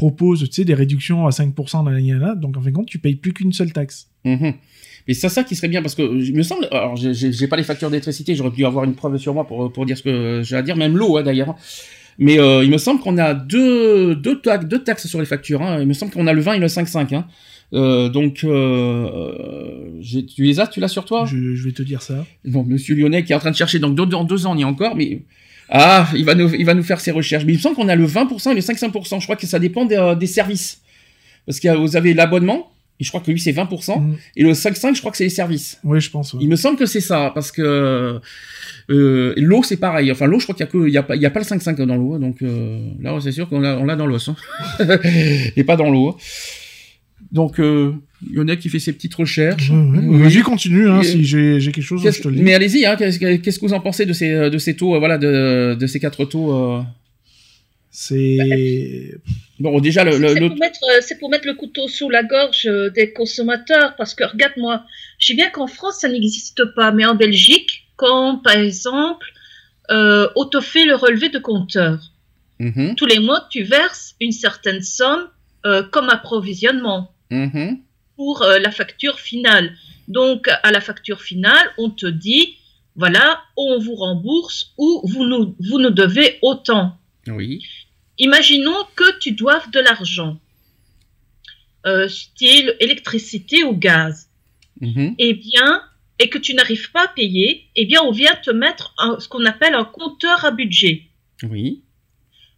proposent, 0.00 0.48
tu 0.48 0.54
sais, 0.54 0.64
des 0.64 0.72
réductions 0.72 1.26
à 1.26 1.30
5% 1.30 1.84
dans 1.84 1.90
la 1.90 1.98
ligne 1.98 2.18
donc 2.36 2.56
en 2.56 2.62
fin 2.62 2.70
de 2.70 2.74
compte, 2.74 2.86
tu 2.86 2.98
payes 2.98 3.16
plus 3.16 3.34
qu'une 3.34 3.52
seule 3.52 3.70
taxe. 3.70 4.08
Mhm. 4.24 4.54
Mais 5.06 5.12
c'est 5.12 5.28
ça 5.28 5.44
qui 5.44 5.54
serait 5.54 5.68
bien 5.68 5.82
parce 5.82 5.94
que 5.94 6.02
il 6.02 6.34
me 6.34 6.42
semble, 6.42 6.66
alors 6.70 6.96
j'ai- 6.96 7.46
pas 7.48 7.56
les 7.58 7.62
factures 7.64 7.90
d'électricité, 7.90 8.34
j'aurais 8.34 8.50
pu 8.50 8.64
avoir 8.64 8.84
une 8.86 8.94
preuve 8.94 9.18
sur 9.18 9.34
moi 9.34 9.46
pour, 9.46 9.70
pour 9.70 9.84
dire 9.84 9.98
ce 9.98 10.02
que 10.02 10.40
j'ai 10.42 10.56
à 10.56 10.62
dire, 10.62 10.76
même 10.76 10.96
l'eau 10.96 11.18
hein, 11.18 11.22
d'ailleurs. 11.22 11.54
Mais 12.18 12.38
euh, 12.38 12.64
il 12.64 12.70
me 12.70 12.78
semble 12.78 13.00
qu'on 13.02 13.18
a 13.18 13.34
deux, 13.34 14.14
deux, 14.14 14.40
taxes, 14.40 14.66
deux 14.66 14.82
taxes 14.82 15.06
sur 15.06 15.20
les 15.20 15.26
factures. 15.26 15.60
Hein. 15.62 15.80
Il 15.82 15.86
me 15.86 15.92
semble 15.94 16.12
qu'on 16.12 16.26
a 16.26 16.32
le 16.32 16.40
20 16.40 16.54
et 16.54 16.58
le 16.58 16.66
5,5. 16.66 17.14
Hein. 17.14 17.26
Euh, 17.72 18.08
donc, 18.08 18.40
euh, 18.44 20.00
tu 20.34 20.42
les 20.44 20.60
as, 20.60 20.66
tu 20.66 20.80
l'as 20.80 20.88
sur 20.88 21.04
toi? 21.04 21.24
Je, 21.26 21.54
je 21.54 21.62
vais 21.64 21.72
te 21.72 21.82
dire 21.82 22.00
ça. 22.02 22.26
Bon, 22.44 22.64
Monsieur 22.64 22.94
Lyonnais 22.94 23.22
qui 23.24 23.32
est 23.32 23.36
en 23.36 23.38
train 23.38 23.50
de 23.50 23.56
chercher, 23.56 23.78
donc 23.78 23.94
dans, 23.96 24.06
dans 24.06 24.24
deux 24.24 24.46
ans 24.46 24.52
on 24.54 24.58
y 24.58 24.62
est 24.62 24.64
encore, 24.64 24.96
mais 24.96 25.22
ah, 25.70 26.08
il 26.14 26.24
va 26.24 26.34
nous, 26.34 26.52
il 26.54 26.64
va 26.66 26.74
nous 26.74 26.82
faire 26.82 27.00
ses 27.00 27.10
recherches. 27.10 27.44
Mais 27.44 27.52
il 27.52 27.56
me 27.56 27.60
semble 27.60 27.76
qu'on 27.76 27.88
a 27.88 27.96
le 27.96 28.06
20% 28.06 28.50
et 28.50 28.54
le 28.54 28.60
5,5%. 28.60 29.20
Je 29.20 29.24
crois 29.24 29.36
que 29.36 29.46
ça 29.46 29.58
dépend 29.58 29.84
des, 29.84 29.96
euh, 29.96 30.14
des 30.14 30.26
services, 30.26 30.80
parce 31.46 31.60
que 31.60 31.68
euh, 31.68 31.76
vous 31.76 31.96
avez 31.96 32.12
l'abonnement 32.14 32.72
et 33.00 33.04
je 33.04 33.08
crois 33.08 33.20
que 33.20 33.30
lui 33.30 33.40
c'est 33.40 33.52
20%. 33.52 33.98
Mhm. 33.98 34.16
Et 34.36 34.42
le 34.42 34.52
5,5, 34.52 34.94
je 34.94 35.00
crois 35.00 35.10
que 35.10 35.16
c'est 35.16 35.24
les 35.24 35.30
services. 35.30 35.78
Oui, 35.84 36.00
je 36.00 36.10
pense. 36.10 36.34
ouais. 36.34 36.40
Il 36.42 36.48
me 36.48 36.56
semble 36.56 36.76
que 36.76 36.86
c'est 36.86 37.00
ça, 37.00 37.32
parce 37.34 37.50
que 37.50 38.20
euh, 38.90 39.34
l'eau, 39.36 39.62
c'est 39.62 39.78
pareil. 39.78 40.12
Enfin, 40.12 40.26
l'eau, 40.26 40.38
je 40.38 40.44
crois 40.44 40.54
qu'il 40.54 40.66
y 40.66 40.68
a 40.68 40.70
que, 40.70 40.86
il 40.86 40.92
y 40.92 40.98
a 40.98 41.02
pas, 41.02 41.16
il 41.16 41.22
y 41.22 41.26
a 41.26 41.30
pas 41.30 41.40
le 41.40 41.46
5,5 41.46 41.76
dans 41.86 41.96
l'eau, 41.96 42.18
donc 42.18 42.42
euh, 42.42 42.90
là, 43.00 43.18
c'est 43.20 43.32
sûr 43.32 43.48
qu'on 43.48 43.60
l'a, 43.60 43.78
on 43.78 43.86
dans 43.86 44.06
l'os, 44.06 44.28
hein. 44.28 44.36
et 45.56 45.64
pas 45.64 45.76
dans 45.76 45.90
l'eau. 45.90 46.16
Donc, 47.32 47.60
euh, 47.60 47.92
Lionel 48.32 48.58
qui 48.58 48.68
fait 48.68 48.78
ses 48.80 48.92
petites 48.92 49.14
recherches. 49.14 49.70
Oui. 49.70 50.42
Continue. 50.42 50.88
Hein, 50.90 51.00
Et- 51.00 51.04
si 51.04 51.24
j'ai 51.24 51.58
quelque 51.72 51.80
chose, 51.80 52.02
Qu'est-ce- 52.02 52.18
je 52.18 52.22
te 52.24 52.28
le 52.28 52.36
dis. 52.36 52.42
mais 52.42 52.54
allez-y, 52.54 52.84
hein, 52.86 52.96
qu'est-ce, 52.96 53.18
que- 53.20 53.60
vous 53.60 53.72
en 53.72 53.80
pensez 53.80 54.04
de 54.06 54.12
ces, 54.12 54.50
de 54.50 54.58
ces 54.58 54.74
taux, 54.76 54.94
euh, 54.94 54.98
voilà, 54.98 55.16
de, 55.18 55.76
de 55.78 55.86
ces 55.86 56.00
quatre 56.00 56.24
taux 56.24 56.52
euh... 56.52 56.82
C'est. 57.92 59.14
Bon, 59.58 59.80
déjà, 59.80 60.04
le, 60.04 60.16
le, 60.18 60.28
C'est 60.28 60.40
le- 60.40 60.48
pour, 60.48 60.58
mettre, 60.58 60.78
euh, 60.90 61.00
c'est 61.02 61.18
pour 61.18 61.30
mettre 61.30 61.46
le 61.46 61.54
couteau 61.54 61.88
sous 61.88 62.08
la 62.08 62.22
gorge 62.22 62.68
des 62.94 63.12
consommateurs, 63.12 63.94
parce 63.96 64.14
que 64.14 64.24
regarde-moi, 64.24 64.84
je 65.18 65.26
sais 65.26 65.34
bien 65.34 65.50
qu'en 65.50 65.66
France 65.66 65.98
ça 66.00 66.08
n'existe 66.08 66.62
pas, 66.76 66.92
mais 66.92 67.04
en 67.04 67.14
Belgique, 67.16 67.86
quand 67.96 68.38
par 68.42 68.56
exemple 68.56 69.26
euh, 69.90 70.28
on 70.36 70.44
te 70.46 70.60
fait 70.60 70.84
le 70.84 70.94
relevé 70.94 71.28
de 71.30 71.38
compteur, 71.38 72.12
Mhm, 72.60 72.94
tous 72.94 73.06
les 73.06 73.18
mois, 73.20 73.48
tu 73.50 73.62
verses 73.62 74.14
une 74.20 74.32
certaine 74.32 74.82
somme 74.82 75.24
euh, 75.66 75.82
comme 75.82 76.08
approvisionnement 76.10 77.10
mhm. 77.30 77.80
pour 78.16 78.42
euh, 78.42 78.58
la 78.58 78.70
facture 78.70 79.18
finale. 79.20 79.76
Donc, 80.08 80.48
à 80.48 80.70
la 80.70 80.80
facture 80.80 81.20
finale, 81.22 81.70
on 81.78 81.90
te 81.90 82.06
dit, 82.06 82.56
voilà, 82.96 83.42
on 83.56 83.78
vous 83.78 83.94
rembourse 83.94 84.72
ou 84.76 85.02
vous 85.04 85.24
nous, 85.24 85.54
vous 85.60 85.78
nous 85.78 85.90
devez 85.90 86.38
autant. 86.42 86.98
Oui. 87.28 87.62
Imaginons 88.18 88.84
que 88.96 89.18
tu 89.18 89.32
doives 89.32 89.70
de 89.70 89.80
l'argent, 89.80 90.38
euh, 91.86 92.08
style 92.08 92.76
électricité 92.80 93.64
ou 93.64 93.74
gaz. 93.74 94.28
Mhm. 94.80 95.14
Eh 95.18 95.34
bien, 95.34 95.82
et 96.18 96.28
que 96.28 96.38
tu 96.38 96.52
n'arrives 96.54 96.90
pas 96.90 97.04
à 97.04 97.08
payer, 97.08 97.66
eh 97.76 97.86
bien, 97.86 98.02
on 98.02 98.10
vient 98.12 98.34
te 98.34 98.50
mettre 98.50 98.94
un- 98.98 99.18
ce 99.20 99.28
qu'on 99.28 99.44
appelle 99.46 99.74
un 99.74 99.84
compteur 99.84 100.44
à 100.44 100.50
budget. 100.50 101.04
Oui. 101.42 101.82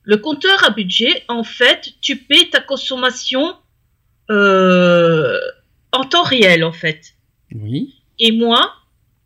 Le 0.05 0.17
compteur 0.17 0.65
à 0.65 0.71
budget, 0.71 1.23
en 1.29 1.45
fait, 1.45 1.93
tu 2.01 2.17
paies 2.17 2.49
ta 2.51 2.61
consommation 2.61 3.55
euh, 4.31 5.39
en 5.93 6.05
temps 6.05 6.23
réel, 6.23 6.65
en 6.65 6.73
fait. 6.73 7.15
Oui. 7.55 7.95
Et 8.19 8.33
moi, 8.33 8.73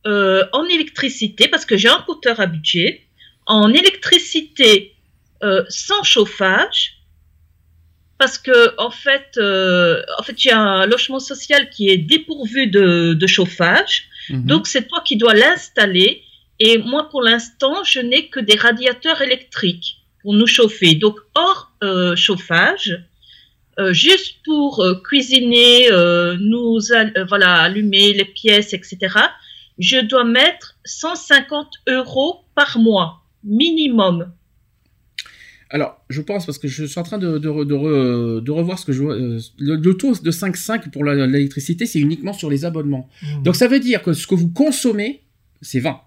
euh, 0.06 0.44
en 0.52 0.64
électricité, 0.64 1.48
parce 1.48 1.64
que 1.64 1.76
j'ai 1.76 1.88
un 1.88 2.02
compteur 2.06 2.40
à 2.40 2.46
budget, 2.46 3.02
en 3.46 3.72
électricité 3.72 4.94
euh, 5.42 5.64
sans 5.68 6.02
chauffage, 6.02 6.94
parce 8.18 8.38
que 8.38 8.74
en 8.78 8.90
fait, 8.90 9.38
en 10.18 10.22
fait, 10.22 10.34
j'ai 10.38 10.52
un 10.52 10.86
logement 10.86 11.20
social 11.20 11.68
qui 11.68 11.90
est 11.90 11.98
dépourvu 11.98 12.66
de, 12.66 13.12
de 13.12 13.26
chauffage, 13.26 14.08
Mhm. 14.30 14.46
donc 14.46 14.66
c'est 14.66 14.88
toi 14.88 15.02
qui 15.04 15.16
dois 15.16 15.34
l'installer. 15.34 16.22
Et 16.58 16.78
moi, 16.78 17.08
pour 17.10 17.22
l'instant, 17.22 17.84
je 17.84 18.00
n'ai 18.00 18.28
que 18.28 18.40
des 18.40 18.56
radiateurs 18.56 19.20
électriques 19.22 19.98
pour 20.22 20.32
nous 20.34 20.46
chauffer. 20.46 20.94
Donc 20.94 21.18
hors 21.34 21.70
chauffage, 22.16 22.98
euh, 23.78 23.92
juste 23.92 24.36
pour 24.44 24.80
euh, 24.80 24.94
cuisiner, 25.02 25.90
euh, 25.90 26.36
nous 26.40 26.78
euh, 26.92 27.24
voilà 27.28 27.54
allumer 27.62 28.12
les 28.12 28.24
pièces, 28.24 28.72
etc. 28.72 28.98
Je 29.78 30.04
dois 30.04 30.24
mettre 30.24 30.76
150 30.84 31.68
euros 31.88 32.40
par 32.54 32.78
mois 32.78 33.22
minimum. 33.44 34.32
Alors, 35.68 36.00
je 36.08 36.20
pense, 36.20 36.46
parce 36.46 36.58
que 36.58 36.68
je 36.68 36.84
suis 36.84 36.98
en 37.00 37.02
train 37.02 37.18
de, 37.18 37.38
de, 37.38 37.48
re- 37.48 37.66
de, 37.66 37.74
re- 37.74 38.40
de 38.40 38.50
revoir 38.52 38.78
ce 38.78 38.86
que 38.86 38.92
je 38.92 39.02
vois. 39.02 39.16
le, 39.16 39.40
le 39.58 39.94
taux 39.94 40.12
de 40.14 40.30
5,5 40.30 40.90
pour 40.90 41.04
l'électricité, 41.04 41.86
c'est 41.86 41.98
uniquement 41.98 42.32
sur 42.32 42.48
les 42.48 42.64
abonnements. 42.64 43.08
Mmh. 43.22 43.42
Donc, 43.42 43.56
ça 43.56 43.66
veut 43.66 43.80
dire 43.80 44.02
que 44.02 44.12
ce 44.12 44.26
que 44.28 44.36
vous 44.36 44.48
consommez, 44.48 45.22
c'est 45.60 45.80
20. 45.80 46.00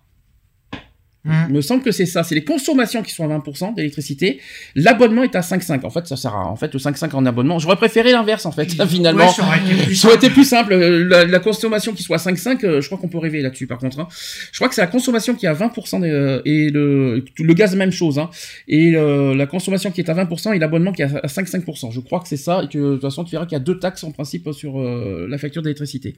Il 1.26 1.53
me 1.53 1.59
semble 1.61 1.84
que 1.84 1.91
c'est 1.91 2.05
ça. 2.05 2.24
C'est 2.24 2.34
les 2.34 2.45
consommations 2.45 3.03
qui 3.03 3.13
sont 3.13 3.30
à 3.30 3.38
20% 3.38 3.76
d'électricité. 3.76 4.39
L'abonnement 4.76 5.24
est 5.24 5.36
à 5.36 5.41
5,5. 5.41 5.86
En 5.86 5.89
fait, 5.89 6.07
ça 6.07 6.15
sert 6.15 6.34
à, 6.34 6.45
en 6.49 6.55
fait, 6.55 6.74
le 6.74 6.80
5,5 6.80 7.13
en 7.13 7.26
abonnement. 7.26 7.59
J'aurais 7.59 7.76
préféré 7.76 8.13
l'inverse, 8.13 8.45
en 8.45 8.53
fait, 8.53 8.72
finalement. 8.88 9.26
Ouais, 9.28 9.32
ça 9.34 9.43
aurait 9.45 9.59
été 9.59 9.84
plus 9.84 9.95
Ça 9.95 10.07
aurait 10.07 10.15
été 10.17 10.30
plus 10.30 10.45
simple. 10.45 10.72
euh, 10.72 11.03
La, 11.09 11.26
la 11.26 11.39
consommation 11.39 11.91
qui 11.91 12.03
soit 12.03 12.15
à 12.15 12.32
5,5, 12.32 12.65
euh, 12.65 12.80
je 12.82 12.86
crois 12.88 12.97
qu'on 12.97 13.09
peut 13.09 13.17
rêver 13.17 13.41
là-dessus, 13.41 13.67
par 13.67 13.80
contre. 13.80 13.99
hein. 13.99 14.07
Je 14.53 14.57
crois 14.59 14.70
que 14.70 14.76
c'est 14.76 14.82
la 14.82 14.88
consommation 14.88 15.36
qui 15.36 15.45
est 15.45 15.49
à 15.49 15.53
20% 15.53 15.99
des, 15.99 16.09
euh, 16.09 16.41
et 16.45 16.70
le, 16.70 17.26
le 17.38 17.53
gaz, 17.53 17.76
même 17.76 17.91
chose. 17.91 18.17
Hein. 18.17 18.30
Et 18.70 18.95
euh, 18.95 19.36
la 19.36 19.45
consommation 19.45 19.91
qui 19.91 19.99
est 19.99 20.09
à 20.09 20.13
20% 20.13 20.55
et 20.55 20.59
l'abonnement 20.59 20.93
qui 20.93 21.01
est 21.01 21.05
à 21.05 21.28
5,5%. 21.28 21.91
Je 21.91 21.99
crois 21.99 22.22
que 22.22 22.30
c'est 22.30 22.38
ça. 22.38 22.61
Et 22.63 22.70
que 22.70 22.78
de 22.78 22.93
toute 22.93 23.01
façon, 23.01 23.26
tu 23.26 23.32
verras 23.32 23.45
qu'il 23.45 23.57
y 23.57 23.61
a 23.61 23.63
deux 23.63 23.78
taxes 23.78 24.05
en 24.05 24.11
principe 24.11 24.49
sur 24.53 24.80
euh, 24.80 25.28
la 25.30 25.38
facture 25.38 25.61
d'électricité. 25.63 26.15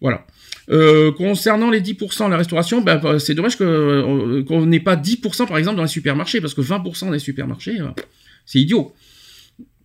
Voilà. 0.00 0.26
Euh, 0.70 1.12
concernant 1.12 1.70
les 1.70 1.80
10%, 1.82 2.28
la 2.30 2.36
restauration, 2.38 2.80
bah, 2.80 2.96
bah, 2.96 3.18
c'est 3.18 3.34
dommage 3.34 3.56
euh, 3.60 4.42
qu'on 4.44 4.64
n'ait 4.64 4.80
pas 4.80 4.96
10% 4.96 5.46
par 5.46 5.58
exemple 5.58 5.76
dans 5.76 5.82
les 5.82 5.88
supermarchés, 5.88 6.40
parce 6.40 6.54
que 6.54 6.62
20% 6.62 7.10
des 7.12 7.18
supermarchés, 7.18 7.80
euh, 7.80 7.88
c'est 8.46 8.60
idiot. 8.60 8.94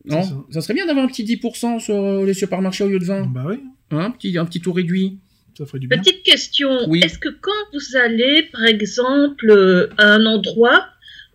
Non? 0.06 0.24
ça. 0.24 0.36
ça. 0.52 0.62
serait 0.62 0.74
bien 0.76 0.86
d'avoir 0.86 1.04
un 1.06 1.10
petit 1.10 1.24
10% 1.26 1.80
sur 1.80 1.96
euh, 1.96 2.26
les 2.26 2.34
supermarchés 2.34 2.86
au 2.86 2.88
lieu 2.88 3.00
de 3.00 3.06
20. 3.06 3.28
Bah 3.34 3.44
oui, 3.48 3.56
Hein, 3.92 4.00
un, 4.00 4.12
petit, 4.12 4.38
un 4.38 4.46
petit 4.46 4.62
taux 4.62 4.72
réduit. 4.72 5.18
ça 5.58 5.66
ferait 5.66 5.80
du 5.80 5.88
bien. 5.88 5.98
Petite 5.98 6.24
question, 6.24 6.70
Oui. 6.88 7.02
est-ce 7.04 7.18
que 7.20 7.30
quand 7.30 7.52
vous 7.74 7.98
allez, 7.98 8.44
par 8.52 8.64
exemple, 8.66 9.50
euh, 9.50 9.90
à 9.98 10.14
un 10.14 10.26
endroit 10.26 10.86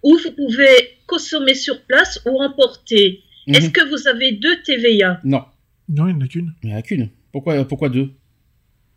où 0.02 0.16
vous 0.16 0.30
pouvez 0.32 0.98
consommer 1.06 1.54
sur 1.54 1.82
place 1.82 2.20
ou 2.24 2.40
emporter, 2.42 3.20
Mhm. 3.46 3.54
est-ce 3.56 3.68
que 3.70 3.86
vous 3.90 4.08
avez 4.08 4.32
deux 4.32 4.56
TVA 4.64 5.20
Non, 5.24 5.42
Non, 5.90 6.08
il 6.08 6.14
n'y 6.16 6.22
en 6.22 6.24
a 6.24 6.28
qu'une. 6.28 6.54
il 6.62 6.68
n'y 6.70 6.74
en 6.74 6.78
a 6.78 6.82
qu'une. 6.82 7.10
Pourquoi, 7.32 7.62
pourquoi 7.66 7.90
deux? 7.90 8.08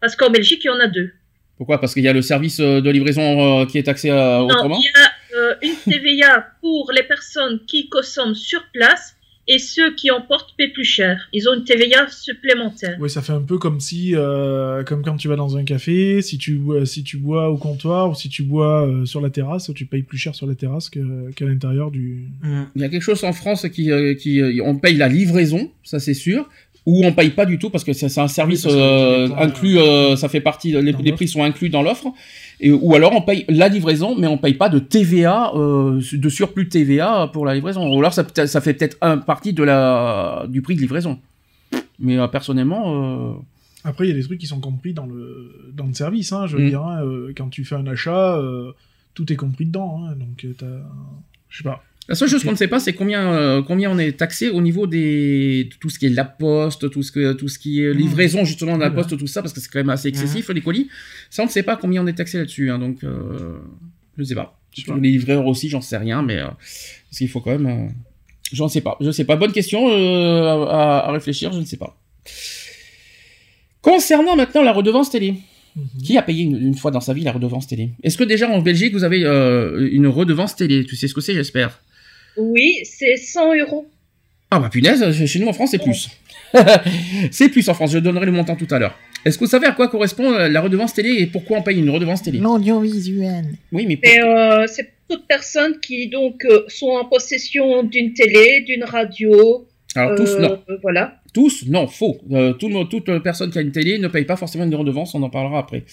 Parce 0.02 0.16
qu'en 0.16 0.30
Belgique, 0.30 0.62
il 0.64 0.68
y 0.68 0.70
en 0.70 0.80
a 0.80 0.88
deux. 0.88 1.12
Pourquoi? 1.58 1.80
Parce 1.82 1.94
qu'il 1.94 2.04
y 2.04 2.08
a 2.08 2.14
le 2.14 2.22
service 2.22 2.60
euh, 2.60 2.82
de 2.82 2.90
livraison 2.92 3.62
euh, 3.62 3.66
qui 3.66 3.78
est 3.80 3.84
taxé 3.84 4.12
euh, 4.12 4.40
Non, 4.40 4.46
autrement? 4.46 4.78
il 4.80 4.84
y 4.84 5.04
a 5.04 5.40
euh, 5.40 5.56
une 5.64 5.76
TVA 5.92 6.48
pour 6.62 6.92
les 6.96 7.04
personnes 7.04 7.60
qui 7.68 7.90
consomment 7.90 8.36
sur 8.36 8.62
place 8.74 9.16
et 9.50 9.60
ceux 9.60 9.96
qui 9.96 10.12
emportent 10.12 10.54
paient 10.58 10.68
plus 10.68 10.84
cher. 10.84 11.28
Ils 11.32 11.48
ont 11.50 11.54
une 11.56 11.64
TVA 11.64 12.08
supplémentaire. 12.10 12.98
Oui, 13.00 13.10
ça 13.10 13.22
fait 13.22 13.32
un 13.32 13.42
peu 13.42 13.58
comme 13.58 13.80
si, 13.80 14.12
euh, 14.14 14.84
comme 14.84 15.04
quand 15.04 15.16
tu 15.16 15.30
vas 15.30 15.38
dans 15.38 15.56
un 15.56 15.64
café, 15.64 16.22
si 16.22 16.38
tu, 16.38 16.56
bois- 16.56 16.86
si 16.86 17.02
tu 17.04 17.16
bois 17.18 17.50
au 17.50 17.58
comptoir 17.58 18.10
ou 18.10 18.14
si 18.14 18.28
tu 18.30 18.44
bois 18.44 18.86
euh, 18.86 19.06
sur 19.06 19.22
la 19.22 19.30
terrasse, 19.30 19.72
tu 19.74 19.86
payes 19.86 20.04
plus 20.04 20.18
cher 20.18 20.36
sur 20.36 20.48
la 20.48 20.54
terrasse 20.56 20.90
qu'à 20.90 21.00
l'intérieur 21.46 21.92
du. 21.92 22.26
Hum. 22.44 22.68
Il 22.76 22.82
y 22.82 22.86
a 22.86 22.90
quelque 22.90 23.02
chose 23.02 23.24
en 23.24 23.32
France 23.34 23.66
qui, 23.70 23.90
euh, 23.90 24.14
qui 24.16 24.42
euh, 24.42 24.62
on 24.66 24.76
paye 24.78 24.98
la 24.98 25.08
livraison, 25.08 25.72
ça 25.82 26.00
c'est 26.00 26.14
sûr, 26.14 26.48
ou 26.88 27.06
on 27.06 27.12
paye 27.12 27.32
pas 27.32 27.46
du 27.46 27.60
tout 27.60 27.70
parce 27.70 27.84
que 27.84 27.92
c'est 27.92 28.18
un 28.18 28.30
service 28.30 28.66
Oui, 28.66 28.72
euh, 28.74 29.28
inclus, 29.38 29.78
euh, 29.78 30.16
ça 30.16 30.30
fait 30.30 30.40
partie, 30.40 30.72
les, 30.72 31.12
prix 31.12 31.28
sont 31.28 31.44
inclus 31.44 31.68
dans 31.68 31.82
l'offre, 31.84 32.08
ou 32.66 32.96
alors 32.96 33.14
on 33.14 33.22
paye 33.22 33.44
la 33.50 33.68
livraison, 33.68 34.16
mais 34.18 34.26
on 34.26 34.38
paye 34.38 34.54
pas 34.54 34.70
de 34.70 34.80
TVA, 34.80 35.52
euh, 35.54 36.02
de 36.14 36.30
surplus 36.30 36.64
de 36.64 36.70
TVA 36.70 37.30
pour 37.34 37.46
la 37.46 37.54
livraison. 37.54 37.94
Ou 37.94 38.00
alors 38.00 38.14
ça, 38.14 38.24
fait 38.24 38.74
peut-être 38.74 38.98
un 39.02 39.18
partie 39.18 39.52
de 39.52 39.64
la 39.64 40.46
du 40.48 40.62
prix 40.62 40.76
de 40.76 40.82
livraison. 40.82 41.20
Mais 42.00 42.18
euh, 42.18 42.28
personnellement, 42.28 43.34
euh, 43.34 43.34
Après, 43.84 44.06
il 44.06 44.10
y 44.10 44.12
a 44.12 44.16
des 44.16 44.24
trucs 44.24 44.40
qui 44.40 44.48
sont 44.48 44.62
compris 44.62 44.94
dans 44.94 45.06
le, 45.06 45.72
dans 45.74 45.88
le 45.88 45.94
service. 45.94 46.32
Hein, 46.32 46.48
je 46.48 46.58
veux 46.58 46.64
Mm. 46.64 46.70
dire, 46.70 46.84
hein, 46.84 47.04
quand 47.36 47.50
tu 47.50 47.66
fais 47.66 47.76
un 47.76 47.88
achat, 47.88 48.38
euh, 48.38 48.72
tout 49.14 49.32
est 49.32 49.36
compris 49.36 49.66
dedans. 49.66 50.04
Hein, 50.06 50.16
donc, 50.16 50.46
t'as. 50.58 50.66
Je 51.50 51.58
sais 51.58 51.64
pas. 51.64 51.84
La 52.10 52.16
seule 52.16 52.30
chose 52.30 52.44
qu'on 52.44 52.52
ne 52.52 52.56
sait 52.58 52.70
pas, 52.70 52.80
c'est 52.80 52.94
combien, 52.94 53.34
euh, 53.34 53.62
combien 53.62 53.92
on 53.92 53.98
est 53.98 54.14
taxé 54.14 54.50
au 54.50 54.62
niveau 54.62 54.88
des 54.88 55.66
de 55.66 55.76
tout 55.76 55.90
ce 55.90 56.00
qui 56.00 56.06
est 56.06 56.10
la 56.10 56.24
poste, 56.24 56.90
tout 56.90 57.04
ce 57.04 57.12
que 57.12 57.34
tout 57.34 57.50
ce 57.50 57.60
qui 57.60 57.82
est 57.84 57.94
livraison 57.94 58.46
justement 58.46 58.78
de 58.78 58.82
la 58.82 58.90
poste, 58.92 59.18
tout 59.18 59.28
ça, 59.28 59.42
parce 59.42 59.54
que 59.54 59.60
c'est 59.60 59.68
quand 59.70 59.80
même 59.80 59.90
assez 59.90 60.08
excessif 60.08 60.50
les 60.50 60.62
colis. 60.62 60.88
Ça, 61.30 61.44
on 61.44 61.48
ne 61.48 61.52
sait 61.52 61.64
pas 61.64 61.76
combien 61.76 62.02
on 62.04 62.08
est 62.08 62.14
taxé 62.14 62.38
là-dessus, 62.38 62.72
hein, 62.72 62.80
donc 62.80 63.04
euh, 63.04 63.58
je 64.16 64.22
ne 64.22 64.26
sais 64.26 64.36
pas. 64.36 64.58
Je 64.74 64.82
sais 64.82 64.88
pas. 64.88 64.98
Les 64.98 65.10
livreurs 65.12 65.46
aussi, 65.48 65.68
j'en 65.70 65.82
sais 65.82 65.98
rien, 65.98 66.22
mais 66.22 66.38
euh, 66.38 66.46
parce 66.48 67.18
qu'il 67.18 67.28
faut 67.28 67.42
quand 67.42 67.52
même. 67.52 67.66
euh, 67.66 67.88
j'en 68.54 68.70
sais 68.70 68.82
pas. 68.82 68.96
Je 69.02 69.12
sais 69.12 69.26
pas. 69.26 69.36
Bonne 69.36 69.52
question 69.52 69.90
euh, 69.90 70.66
à, 70.66 71.08
à 71.08 71.12
réfléchir. 71.12 71.52
Je 71.52 71.60
ne 71.60 71.66
sais 71.66 71.78
pas. 71.78 72.00
Concernant 73.82 74.36
maintenant 74.36 74.64
la 74.64 74.72
redevance 74.72 75.10
télé. 75.10 75.36
Mhm. 75.76 76.02
Qui 76.04 76.18
a 76.18 76.22
payé 76.22 76.44
une, 76.44 76.58
une 76.58 76.76
fois 76.76 76.92
dans 76.92 77.02
sa 77.02 77.14
vie 77.14 77.24
la 77.24 77.32
redevance 77.32 77.68
télé? 77.68 77.92
Est-ce 78.04 78.18
que 78.18 78.24
déjà 78.24 78.50
en 78.50 78.62
Belgique 78.62 78.94
vous 78.94 79.04
avez 79.04 79.24
euh, 79.26 79.90
une 79.92 80.08
redevance 80.08 80.56
télé? 80.56 80.86
Tu 80.86 80.96
sais 80.96 81.08
ce 81.08 81.14
que 81.14 81.22
c'est, 81.22 81.34
j'espère. 81.34 81.82
Oui, 82.38 82.80
c'est 82.84 83.18
100 83.18 83.56
euros. 83.56 83.88
Ah 84.52 84.60
bah 84.60 84.70
punaise, 84.70 85.26
chez 85.26 85.40
nous 85.40 85.48
en 85.48 85.54
France 85.54 85.72
c'est 85.72 85.82
plus. 85.84 86.10
c'est 87.32 87.50
plus 87.50 87.68
en 87.70 87.74
France, 87.74 87.92
je 87.92 88.00
donnerai 88.00 88.26
le 88.26 88.32
montant 88.32 88.56
tout 88.56 88.68
à 88.72 88.80
l'heure. 88.80 88.98
Est-ce 89.26 89.38
que 89.38 89.44
vous 89.44 89.50
savez 89.50 89.68
à 89.68 89.72
quoi 89.74 89.90
correspond 89.90 90.32
euh, 90.32 90.48
la 90.48 90.62
redevance 90.62 90.94
télé 90.94 91.10
et 91.22 91.26
pourquoi 91.28 91.58
on 91.58 91.62
paye 91.64 91.78
une 91.80 91.90
redevance 91.90 92.24
télé? 92.24 92.40
L'audiovisuel. 92.40 93.46
Oui, 93.74 93.86
mais 93.88 93.98
pour- 93.98 94.10
euh, 94.14 94.66
c'est 94.68 94.90
toute 95.10 95.28
personne 95.28 95.80
qui 95.82 96.08
donc 96.08 96.46
euh, 96.46 96.64
sont 96.70 96.88
en 96.92 97.06
possession 97.06 97.84
d'une 97.84 98.14
télé, 98.14 98.62
d'une 98.62 98.84
radio. 98.86 99.68
alors 99.96 100.16
tous 100.16 100.30
euh, 100.36 100.40
non, 100.40 100.60
Voilà. 100.82 101.20
tous 101.34 101.66
non, 101.68 101.88
faux. 101.88 102.18
Euh, 102.32 102.54
tout 102.54 102.70
le- 102.70 102.86
toute 102.88 103.20
personne 103.20 103.52
qui 103.52 103.58
a 103.58 103.62
une 103.62 103.72
télé 103.74 104.00
ne 104.00 104.08
paye 104.08 104.26
pas 104.26 104.38
forcément 104.38 104.64
une 104.64 104.76
redevance, 104.76 105.14
on 105.14 105.24
en 105.24 105.30
parlera 105.30 105.60
après. 105.60 105.84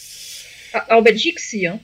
Ah, 0.75 0.99
en 0.99 1.03
Belgique, 1.03 1.41
si. 1.41 1.67
Hein. 1.67 1.81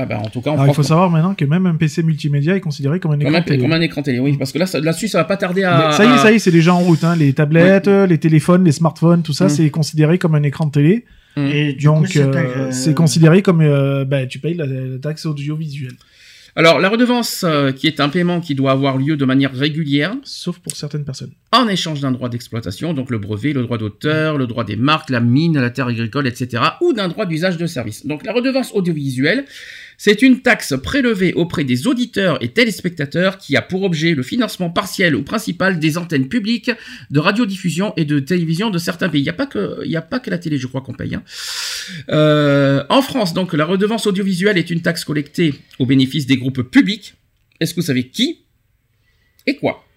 Ah 0.00 0.06
bah 0.06 0.18
en 0.24 0.28
tout 0.28 0.40
cas 0.40 0.50
en 0.50 0.54
Alors, 0.54 0.68
il 0.68 0.74
faut 0.74 0.82
savoir 0.84 1.10
maintenant 1.10 1.34
que 1.34 1.44
même 1.44 1.66
un 1.66 1.74
PC 1.74 2.04
multimédia 2.04 2.54
est 2.54 2.60
considéré 2.60 3.00
comme 3.00 3.10
un 3.10 3.18
comme 3.18 3.26
écran 3.26 3.38
un, 3.38 3.42
télé. 3.42 3.62
comme 3.62 3.72
un 3.72 3.80
écran 3.80 4.02
télé, 4.02 4.20
oui, 4.20 4.36
parce 4.38 4.52
que 4.52 4.58
là 4.58 4.66
ça- 4.66 4.78
là-dessus 4.78 5.08
ça 5.08 5.18
va 5.18 5.24
pas 5.24 5.36
tarder 5.36 5.64
à. 5.64 5.88
Mais 5.88 5.92
ça 5.92 6.04
y 6.04 6.08
est, 6.08 6.12
à- 6.12 6.18
ça 6.18 6.30
y 6.32 6.36
est, 6.36 6.38
c'est 6.38 6.52
déjà 6.52 6.72
en 6.72 6.78
route. 6.78 7.02
Hein. 7.02 7.16
Les 7.16 7.32
tablettes, 7.32 7.88
les 7.88 8.18
téléphones, 8.18 8.64
les 8.64 8.70
smartphones, 8.72 9.22
tout 9.22 9.32
ça, 9.32 9.46
Mm. 9.46 9.48
c'est 9.48 9.70
considéré 9.70 10.18
comme 10.18 10.34
un 10.36 10.42
écran 10.44 10.66
de 10.66 10.70
télé. 10.70 11.04
Et 11.36 11.72
du 11.72 11.88
coup, 11.88 11.94
Donc, 11.94 12.08
c'est 12.08 12.20
euh, 12.22 12.70
c'est 12.72 12.94
considéré 12.94 13.42
comme. 13.42 13.60
euh, 13.60 14.04
bah, 14.04 14.26
tu 14.26 14.38
payes 14.40 14.54
la, 14.54 14.66
la 14.66 14.98
taxe 14.98 15.24
audiovisuelle. 15.26 15.94
Alors 16.56 16.80
la 16.80 16.88
redevance 16.88 17.44
euh, 17.44 17.70
qui 17.70 17.86
est 17.86 18.00
un 18.00 18.08
paiement 18.08 18.40
qui 18.40 18.56
doit 18.56 18.72
avoir 18.72 18.96
lieu 18.98 19.16
de 19.16 19.24
manière 19.24 19.52
régulière 19.54 20.14
Sauf 20.24 20.58
pour 20.58 20.74
certaines 20.76 21.04
personnes. 21.04 21.30
En 21.50 21.66
échange 21.66 22.00
d'un 22.00 22.12
droit 22.12 22.28
d'exploitation, 22.28 22.92
donc 22.92 23.10
le 23.10 23.18
brevet, 23.18 23.54
le 23.54 23.62
droit 23.62 23.78
d'auteur, 23.78 24.36
le 24.36 24.46
droit 24.46 24.64
des 24.64 24.76
marques, 24.76 25.08
la 25.08 25.20
mine, 25.20 25.58
la 25.58 25.70
terre 25.70 25.86
agricole, 25.86 26.26
etc., 26.26 26.62
ou 26.82 26.92
d'un 26.92 27.08
droit 27.08 27.24
d'usage 27.24 27.56
de 27.56 27.66
service. 27.66 28.06
Donc 28.06 28.24
la 28.26 28.34
redevance 28.34 28.72
audiovisuelle, 28.74 29.46
c'est 29.96 30.20
une 30.20 30.42
taxe 30.42 30.74
prélevée 30.82 31.32
auprès 31.32 31.64
des 31.64 31.86
auditeurs 31.86 32.42
et 32.42 32.48
téléspectateurs 32.48 33.38
qui 33.38 33.56
a 33.56 33.62
pour 33.62 33.82
objet 33.82 34.14
le 34.14 34.22
financement 34.22 34.68
partiel 34.68 35.16
ou 35.16 35.22
principal 35.22 35.78
des 35.78 35.96
antennes 35.96 36.28
publiques 36.28 36.70
de 37.10 37.18
radiodiffusion 37.18 37.94
et 37.96 38.04
de 38.04 38.18
télévision 38.20 38.68
de 38.68 38.78
certains 38.78 39.08
pays. 39.08 39.22
Il 39.22 39.24
n'y 39.24 39.30
a 39.30 39.32
pas 39.32 39.46
que, 39.46 40.00
pas 40.00 40.20
que 40.20 40.30
la 40.30 40.38
télé, 40.38 40.58
je 40.58 40.66
crois 40.66 40.82
qu'on 40.82 40.92
paye. 40.94 41.14
hein. 41.14 41.22
Euh, 42.10 42.84
en 42.90 43.00
France, 43.00 43.32
donc, 43.32 43.54
la 43.54 43.64
redevance 43.64 44.06
audiovisuelle 44.06 44.58
est 44.58 44.70
une 44.70 44.82
taxe 44.82 45.02
collectée 45.04 45.54
au 45.78 45.86
bénéfice 45.86 46.26
des 46.26 46.36
groupes 46.36 46.62
publics. 46.62 47.14
Est-ce 47.58 47.72
que 47.74 47.80
vous 47.80 47.86
savez 47.86 48.08
qui 48.08 48.44
Et 49.46 49.56
quoi? 49.56 49.87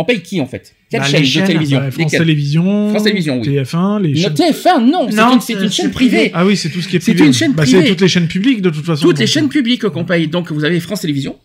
On 0.00 0.04
paye 0.06 0.22
qui 0.22 0.40
en 0.40 0.46
fait? 0.46 0.74
Quelle 0.90 1.00
Bah, 1.00 1.06
chaîne 1.06 1.22
de 1.22 1.46
télévision 1.46 1.78
Ouais, 1.80 1.90
France 1.90 2.10
Télévisions, 2.12 2.88
France 2.90 3.02
Télévisions, 3.04 3.40
oui. 3.40 3.48
TF1, 3.48 4.00
les 4.02 4.12
Non, 4.14 4.20
chaînes. 4.22 4.32
TF1, 4.34 4.80
non, 4.90 5.06
c'est 5.10 5.16
Non, 5.16 5.34
une, 5.34 5.40
c'est 5.40 5.46
c'est- 5.52 5.52
une 5.62 5.68
c'est 5.68 5.74
chaîne 5.82 5.90
privé. 5.90 6.16
privée. 6.16 6.30
Ah 6.34 6.46
oui, 6.46 6.56
c'est 6.56 6.70
tout 6.70 6.80
ce 6.80 6.88
qui 6.88 6.96
est 6.96 7.00
C'est 7.00 7.12
privé. 7.12 7.26
une 7.26 7.34
chaîne 7.34 7.52
Bah, 7.52 7.62
privée. 7.64 7.82
c'est 7.82 7.88
toutes 7.88 8.00
les 8.00 8.08
chaînes 8.08 8.28
publiques 8.28 8.62
de 8.62 8.70
toute 8.70 8.84
façon. 8.86 9.02
Toutes 9.06 9.18
les 9.18 9.26
chaînes 9.26 9.48
publiques 9.50 9.86
qu'on 9.88 10.04
paye. 10.04 10.26
Donc 10.28 10.50
vous 10.50 10.64
avez 10.64 10.80
France 10.80 11.02
Télévisions, 11.02 11.38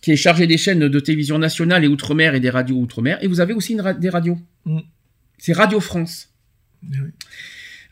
qui 0.00 0.12
est 0.12 0.16
chargée 0.16 0.46
des 0.46 0.58
chaînes 0.58 0.88
de 0.88 1.00
télévision 1.00 1.38
nationale 1.38 1.84
et 1.84 1.88
outre-mer 1.88 2.34
et 2.36 2.40
des 2.40 2.50
radios 2.50 2.76
outre-mer. 2.76 3.18
Et 3.22 3.26
vous 3.26 3.40
avez 3.40 3.52
aussi 3.52 3.72
une 3.72 3.80
ra- 3.80 3.94
des 3.94 4.08
radios. 4.10 4.38
Mm. 4.64 4.78
C'est 5.38 5.52
Radio 5.52 5.80
France. 5.80 6.28
Eh 6.84 6.96
oui. 7.02 7.10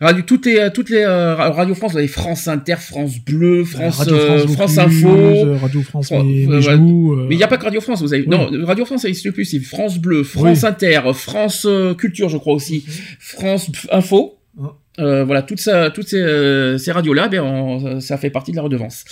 Radio, 0.01 0.23
toutes 0.27 0.47
les, 0.47 0.71
toutes 0.73 0.89
les 0.89 1.03
euh, 1.03 1.35
Radio 1.35 1.75
France, 1.75 1.93
vous 1.93 1.99
avez 1.99 2.09
France 2.09 2.49
Inter, 2.49 2.77
France 2.79 3.19
Bleu, 3.19 3.65
France, 3.65 3.99
Radio 3.99 4.15
euh, 4.15 4.39
France, 4.49 4.53
France 4.55 4.75
Vaucluse, 4.77 4.99
Info. 5.03 5.09
euh, 5.47 5.57
Radio 5.59 5.83
France, 5.83 6.07
Fran- 6.07 6.25
euh, 6.27 6.57
ouais. 6.57 6.63
joues, 6.63 7.13
euh, 7.21 7.27
Mais 7.29 7.35
il 7.35 7.39
n'y 7.39 7.45
a 7.45 7.49
pas 7.49 7.59
que 7.59 7.65
Radio 7.65 7.81
France, 7.83 8.01
vous 8.01 8.15
avez. 8.15 8.23
Oui. 8.23 8.29
Non, 8.29 8.49
Radio 8.65 8.87
France, 8.87 9.03
ça 9.03 9.09
n'existe 9.09 9.31
plus. 9.31 9.45
C'est 9.45 9.61
France 9.61 9.99
Bleu, 9.99 10.23
France 10.25 10.65
Inter, 10.65 11.01
France 11.13 11.67
euh, 11.69 11.93
Culture, 11.95 12.31
je 12.31 12.39
crois 12.39 12.55
aussi, 12.55 12.85
France 13.19 13.71
Info. 13.91 14.39
Mhm. 14.57 14.69
Euh, 14.99 15.25
voilà, 15.25 15.43
toutes, 15.43 15.61
ça, 15.61 15.91
toutes 15.91 16.09
ces, 16.09 16.21
euh, 16.21 16.77
ces 16.79 16.93
radios-là, 16.93 17.29
ben, 17.29 17.43
on- 17.43 18.01
ça 18.01 18.17
fait 18.19 18.31
partie 18.31 18.51
de 18.53 18.57
la 18.57 18.63
redevance. 18.63 19.05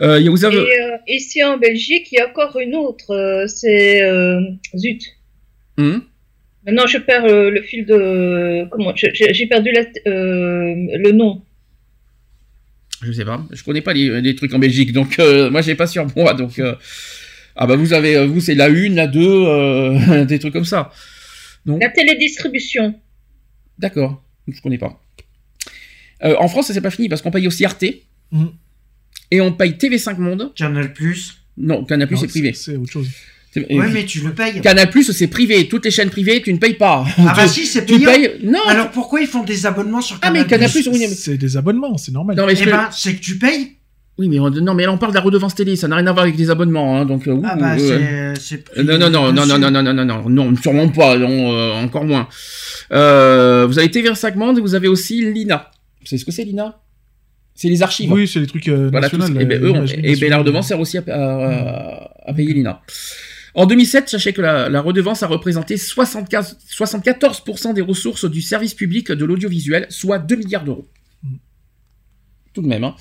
Euh, 0.00 0.18
il 0.18 0.24
y 0.24 0.28
a- 0.28 0.30
vous 0.30 0.44
avez... 0.44 0.56
Et 0.56 0.60
euh, 0.60 0.96
ici 1.06 1.42
en 1.44 1.56
Belgique, 1.58 2.08
il 2.12 2.16
y 2.16 2.18
a 2.20 2.28
encore 2.28 2.58
une 2.58 2.74
autre. 2.74 3.10
euh, 3.14 3.46
c'est 3.46 4.02
euh, 4.02 4.40
zut. 4.76 5.02
Hum 5.78 6.02
Maintenant, 6.66 6.86
je 6.86 6.98
perds 6.98 7.24
euh, 7.26 7.50
le 7.50 7.62
fil 7.62 7.84
de. 7.84 8.66
Comment 8.70 8.92
J'ai 8.96 9.46
perdu 9.46 9.70
la, 9.72 9.80
euh, 10.10 10.74
le 10.98 11.12
nom. 11.12 11.42
Je 13.02 13.12
sais 13.12 13.24
pas, 13.24 13.44
je 13.50 13.62
connais 13.62 13.82
pas 13.82 13.92
les, 13.92 14.20
les 14.22 14.34
trucs 14.34 14.54
en 14.54 14.58
Belgique, 14.58 14.92
donc 14.92 15.18
euh, 15.18 15.50
moi 15.50 15.60
j'ai 15.60 15.74
pas 15.74 15.86
sur 15.86 16.06
moi, 16.16 16.32
donc 16.32 16.58
euh, 16.58 16.74
ah 17.54 17.66
bah 17.66 17.76
vous 17.76 17.92
avez, 17.92 18.24
vous 18.26 18.40
c'est 18.40 18.54
la 18.54 18.68
une, 18.68 18.94
la 18.94 19.06
deux, 19.06 19.20
euh, 19.28 20.24
des 20.30 20.38
trucs 20.38 20.54
comme 20.54 20.64
ça. 20.64 20.90
La 21.66 21.90
télédistribution. 21.90 22.94
d'accord, 23.78 24.22
je 24.48 24.58
connais 24.62 24.78
pas. 24.78 24.98
Euh, 26.22 26.34
en 26.38 26.48
France, 26.48 26.68
ça 26.68 26.72
c'est 26.74 26.80
pas 26.80 26.90
fini 26.90 27.10
parce 27.10 27.20
qu'on 27.20 27.30
paye 27.30 27.46
aussi 27.46 27.64
Arte 27.66 27.84
Mhm. 28.32 28.52
et 29.30 29.40
on 29.42 29.52
paye 29.52 29.72
TV5 29.72 30.16
Monde. 30.18 30.52
Canal 30.56 30.94
Plus. 30.94 31.34
Non, 31.58 31.84
Canal 31.84 32.08
Plus 32.08 32.16
c'est 32.16 32.26
privé. 32.26 32.52
C'est 32.54 32.76
autre 32.76 32.90
chose. 32.92 33.08
Ouais, 33.56 33.88
mais 33.92 34.04
tu 34.04 34.20
le 34.20 34.32
payes. 34.34 34.60
Canal 34.60 34.90
Plus 34.90 35.12
c'est 35.12 35.26
privé, 35.28 35.68
toutes 35.68 35.84
les 35.84 35.90
chaînes 35.90 36.10
privées 36.10 36.42
tu 36.42 36.52
ne 36.52 36.58
payes 36.58 36.74
pas. 36.74 37.04
Ah 37.18 37.34
bah 37.36 37.46
si, 37.46 37.66
c'est 37.66 37.84
tu 37.86 37.94
payant. 37.98 38.10
payes. 38.10 38.30
Non. 38.42 38.58
Alors 38.66 38.90
pourquoi 38.90 39.20
ils 39.20 39.26
font 39.28 39.44
des 39.44 39.66
abonnements 39.66 40.00
sur 40.00 40.16
ah 40.22 40.26
Canal 40.28 40.42
mais 40.42 40.48
Canal 40.48 40.70
Plus, 40.70 40.88
oui, 40.88 40.98
mais, 40.98 41.06
C'est 41.08 41.36
des 41.36 41.56
abonnements, 41.56 41.96
c'est 41.96 42.12
normal. 42.12 42.36
non 42.36 42.46
mais, 42.46 42.54
Eh 42.60 42.64
ben, 42.66 42.88
c'est 42.90 43.14
que 43.14 43.20
tu 43.20 43.38
payes. 43.38 43.72
oui 44.18 44.28
mais 44.28 44.38
on- 44.40 44.50
non 44.50 44.74
mais 44.74 44.84
là 44.86 44.92
on 44.92 44.98
parle 44.98 45.12
de 45.12 45.16
la 45.18 45.22
redevance 45.22 45.54
télé, 45.54 45.76
ça 45.76 45.86
n'a 45.88 45.96
rien 45.96 46.06
à 46.06 46.12
voir 46.12 46.24
avec 46.24 46.36
des 46.36 46.50
abonnements, 46.50 46.98
hein, 47.00 47.04
donc. 47.04 47.26
euh, 47.28 47.40
Ah 47.44 47.56
bah 47.56 47.74
euh, 47.78 48.34
c'est- 48.34 48.40
c'est. 48.40 48.64
pris 48.64 48.84
Non, 48.84 48.98
non, 48.98 49.10
non, 49.10 49.32
non, 49.32 49.46
non, 49.46 49.58
non, 49.58 49.70
non, 49.70 49.82
non, 49.82 49.94
non, 49.94 50.04
non, 50.04 50.28
non, 50.30 50.56
sûrement 50.56 50.88
pas, 50.88 51.16
non, 51.16 51.52
euh, 51.52 51.72
encore 51.84 52.04
moins. 52.04 52.28
Euh, 52.92 53.66
vous 53.68 53.78
avez 53.78 53.88
TV5 53.88 54.34
Monde 54.36 54.58
et 54.58 54.60
vous 54.60 54.74
avez 54.74 54.88
aussi 54.88 55.20
l'INA. 55.32 55.70
Vous 56.00 56.06
savez 56.06 56.18
ce 56.20 56.24
que 56.24 56.32
c'est 56.32 56.44
l'INA? 56.44 56.80
C'est 57.56 57.68
les 57.68 57.82
archives. 57.84 58.10
Oui, 58.10 58.26
c'est 58.26 58.40
les 58.40 58.48
trucs 58.48 58.66
euh, 58.68 58.88
Voilà, 58.90 59.06
nationaux. 59.08 59.26
et 59.40 59.44
ben, 59.44 59.62
eux, 59.62 59.70
on- 59.70 59.84
et 59.86 60.16
ben, 60.16 60.28
la 60.28 60.38
redevance 60.38 60.66
sert 60.68 60.80
aussi 60.80 60.98
à, 60.98 61.02
à- 61.06 62.10
à 62.26 62.34
payer 62.34 62.52
l'INA. 62.52 62.80
En 63.54 63.66
2007, 63.66 64.08
sachez 64.08 64.32
que 64.32 64.40
la, 64.42 64.68
la 64.68 64.80
redevance 64.80 65.22
a 65.22 65.26
représenté 65.26 65.76
75 65.76 66.58
74% 66.68 67.72
des 67.72 67.82
ressources 67.82 68.24
du 68.28 68.42
service 68.42 68.74
public 68.74 69.12
de 69.12 69.24
l'audiovisuel, 69.24 69.86
soit 69.90 70.18
2 70.18 70.36
milliards 70.36 70.64
d'euros. 70.64 70.88
Tout 72.52 72.62
de 72.62 72.68
même. 72.68 72.84
hein. 72.84 72.94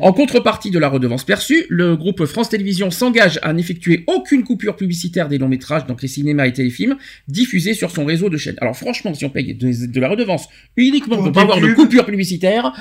En 0.00 0.12
contrepartie 0.12 0.70
de 0.70 0.78
la 0.78 0.90
redevance 0.90 1.24
perçue, 1.24 1.64
le 1.70 1.96
groupe 1.96 2.26
France 2.26 2.50
Télévisions 2.50 2.90
s'engage 2.90 3.38
à 3.42 3.54
n'effectuer 3.54 4.04
aucune 4.06 4.44
coupure 4.44 4.76
publicitaire 4.76 5.28
des 5.30 5.38
longs 5.38 5.48
métrages, 5.48 5.86
donc 5.86 6.02
les 6.02 6.08
cinémas 6.08 6.46
et 6.46 6.52
téléfilms, 6.52 6.96
diffusés 7.26 7.72
sur 7.72 7.90
son 7.90 8.04
réseau 8.04 8.28
de 8.28 8.36
chaînes. 8.36 8.58
Alors 8.60 8.76
franchement, 8.76 9.14
si 9.14 9.24
on 9.24 9.30
paye 9.30 9.54
de, 9.54 9.86
de 9.86 10.00
la 10.00 10.10
redevance 10.10 10.46
uniquement 10.76 11.16
Pour 11.16 11.32
pas 11.32 11.40
avoir 11.40 11.58
de 11.58 11.72
coupure 11.72 12.04
publicitaire, 12.04 12.74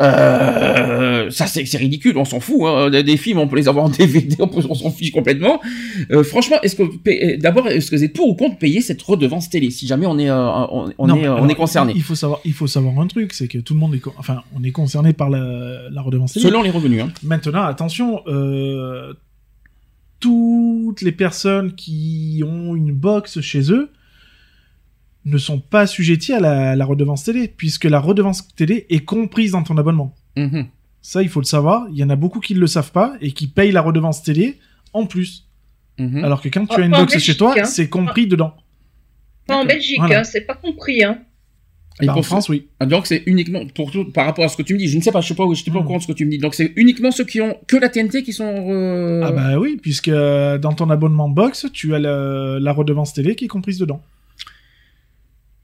euh, 0.00 1.30
ça 1.30 1.46
c'est 1.46 1.64
c'est 1.64 1.78
ridicule, 1.78 2.16
on 2.18 2.24
s'en 2.24 2.40
fout. 2.40 2.60
Hein. 2.62 2.90
Des, 2.90 3.16
films, 3.16 3.38
on 3.38 3.48
peut 3.48 3.56
les 3.56 3.68
avoir 3.68 3.84
en 3.84 3.88
DVD, 3.88 4.36
on, 4.38 4.74
s'en 4.74 4.90
fiche 4.90 5.12
complètement. 5.12 5.60
Euh, 6.10 6.22
franchement, 6.22 6.56
est-ce 6.62 6.76
que 6.76 6.82
payez- 6.82 7.36
d'abord, 7.36 7.68
est-ce 7.68 7.90
que 7.90 7.96
vous 7.96 8.04
êtes 8.04 8.12
pour 8.12 8.28
ou 8.28 8.34
contre 8.34 8.58
payer 8.58 8.80
cette 8.80 9.00
redevance 9.02 9.48
télé, 9.50 9.70
si 9.70 9.86
jamais 9.86 10.06
on 10.06 10.18
est, 10.18 10.30
euh, 10.30 10.36
on, 10.36 10.92
on 10.98 11.06
Non, 11.06 11.16
est, 11.16 11.26
euh, 11.26 11.32
on 11.32 11.36
alors, 11.36 11.50
est 11.50 11.54
concerné, 11.54 11.92
Il 11.96 12.02
faut 12.02 12.14
savoir, 12.14 12.40
il 12.44 12.52
faut 12.52 12.66
savoir 12.66 12.98
un 13.00 13.06
truc, 13.06 13.32
c'est 13.32 13.48
que 13.48 13.58
tout 13.58 13.74
le 13.74 13.80
monde 13.80 13.94
est, 13.94 14.02
enfin, 14.18 14.42
on 14.54 14.62
est 14.62 14.72
concerné 14.72 15.12
par 15.12 15.30
la, 15.30 15.88
la 15.90 16.02
redevance 16.02 16.34
télé. 16.34 16.46
selon 16.46 16.62
les 16.62 16.70
revenus. 16.70 17.02
Hein. 17.02 17.12
Maintenant, 17.22 17.64
attention, 17.64 18.22
euh, 18.26 19.14
toutes 20.20 21.00
les 21.02 21.12
personnes 21.12 21.74
qui 21.74 22.42
ont 22.46 22.74
une 22.74 22.92
box 22.92 23.40
chez 23.40 23.72
eux 23.72 23.90
ne 25.26 25.38
sont 25.38 25.58
pas 25.60 25.80
assujetties 25.82 26.32
à 26.32 26.40
la, 26.40 26.74
la 26.76 26.84
redevance 26.86 27.24
télé, 27.24 27.48
puisque 27.48 27.84
la 27.84 27.98
redevance 28.00 28.48
télé 28.54 28.86
est 28.90 29.04
comprise 29.04 29.50
dans 29.52 29.62
ton 29.62 29.76
abonnement. 29.76 30.14
Mhm. 30.36 30.66
Ça, 31.02 31.22
il 31.22 31.28
faut 31.28 31.40
le 31.40 31.46
savoir. 31.46 31.86
Il 31.92 31.98
y 31.98 32.04
en 32.04 32.10
a 32.10 32.16
beaucoup 32.16 32.40
qui 32.40 32.54
ne 32.54 32.60
le 32.60 32.66
savent 32.66 32.92
pas 32.92 33.14
et 33.20 33.32
qui 33.32 33.46
payent 33.48 33.72
la 33.72 33.80
redevance 33.82 34.22
télé 34.22 34.58
en 34.92 35.04
plus. 35.06 35.46
Mhm. 35.98 36.24
Alors 36.24 36.40
que 36.40 36.48
quand 36.48 36.66
tu 36.66 36.80
as 36.80 36.84
une 36.86 36.94
en 36.94 37.00
box 37.00 37.18
chez 37.18 37.36
toi, 37.36 37.54
hein. 37.58 37.64
c'est 37.64 37.88
compris 37.88 38.26
dedans. 38.26 38.54
Pas 39.46 39.56
en. 39.58 39.64
Belgique, 39.64 39.98
Voilà. 39.98 40.20
hein, 40.20 40.24
c'est 40.24 40.40
pas 40.42 40.54
compris. 40.54 41.02
Hein. 41.04 41.18
Et 42.02 42.06
Bah, 42.06 42.12
en 42.12 42.16
pour- 42.16 42.26
France, 42.26 42.48
oui. 42.50 42.66
Ah, 42.78 42.86
Donc 42.86 43.06
c'est 43.06 43.22
uniquement 43.26 43.62
pour 43.74 43.90
tout, 43.90 44.04
par 44.12 44.26
rapport 44.26 44.44
à 44.44 44.48
ce 44.48 44.56
que 44.56 44.62
tu 44.62 44.74
me 44.74 44.78
dis. 44.78 44.86
Je 44.88 44.96
ne 44.98 45.02
sais 45.02 45.10
pas, 45.12 45.22
je 45.22 45.28
sais 45.28 45.34
pas, 45.34 45.44
je 45.50 45.62
suis 45.62 45.70
pas 45.70 45.78
au 45.78 45.82
Hmm. 45.82 45.86
courant 45.86 45.96
de 45.98 46.02
ce 46.02 46.08
que 46.08 46.12
tu 46.12 46.26
me 46.26 46.30
dis. 46.30 46.38
Donc 46.38 46.54
c'est 46.54 46.72
uniquement 46.76 47.10
ceux 47.10 47.24
qui 47.24 47.40
ont 47.40 47.56
que 47.66 47.76
la 47.78 47.88
TNT 47.88 48.22
qui 48.22 48.32
sont. 48.34 48.44
euh, 48.68 49.22
Ah 49.24 49.32
bah 49.32 49.58
oui, 49.58 49.78
puisque 49.80 50.08
euh, 50.08 50.58
dans 50.58 50.72
ton 50.74 50.90
abonnement 50.90 51.28
box, 51.30 51.66
tu 51.72 51.94
as 51.94 51.98
la, 51.98 52.58
la 52.60 52.72
redevance 52.72 53.14
télé 53.14 53.34
qui 53.34 53.46
est 53.46 53.48
comprise 53.48 53.78
dedans. 53.78 54.02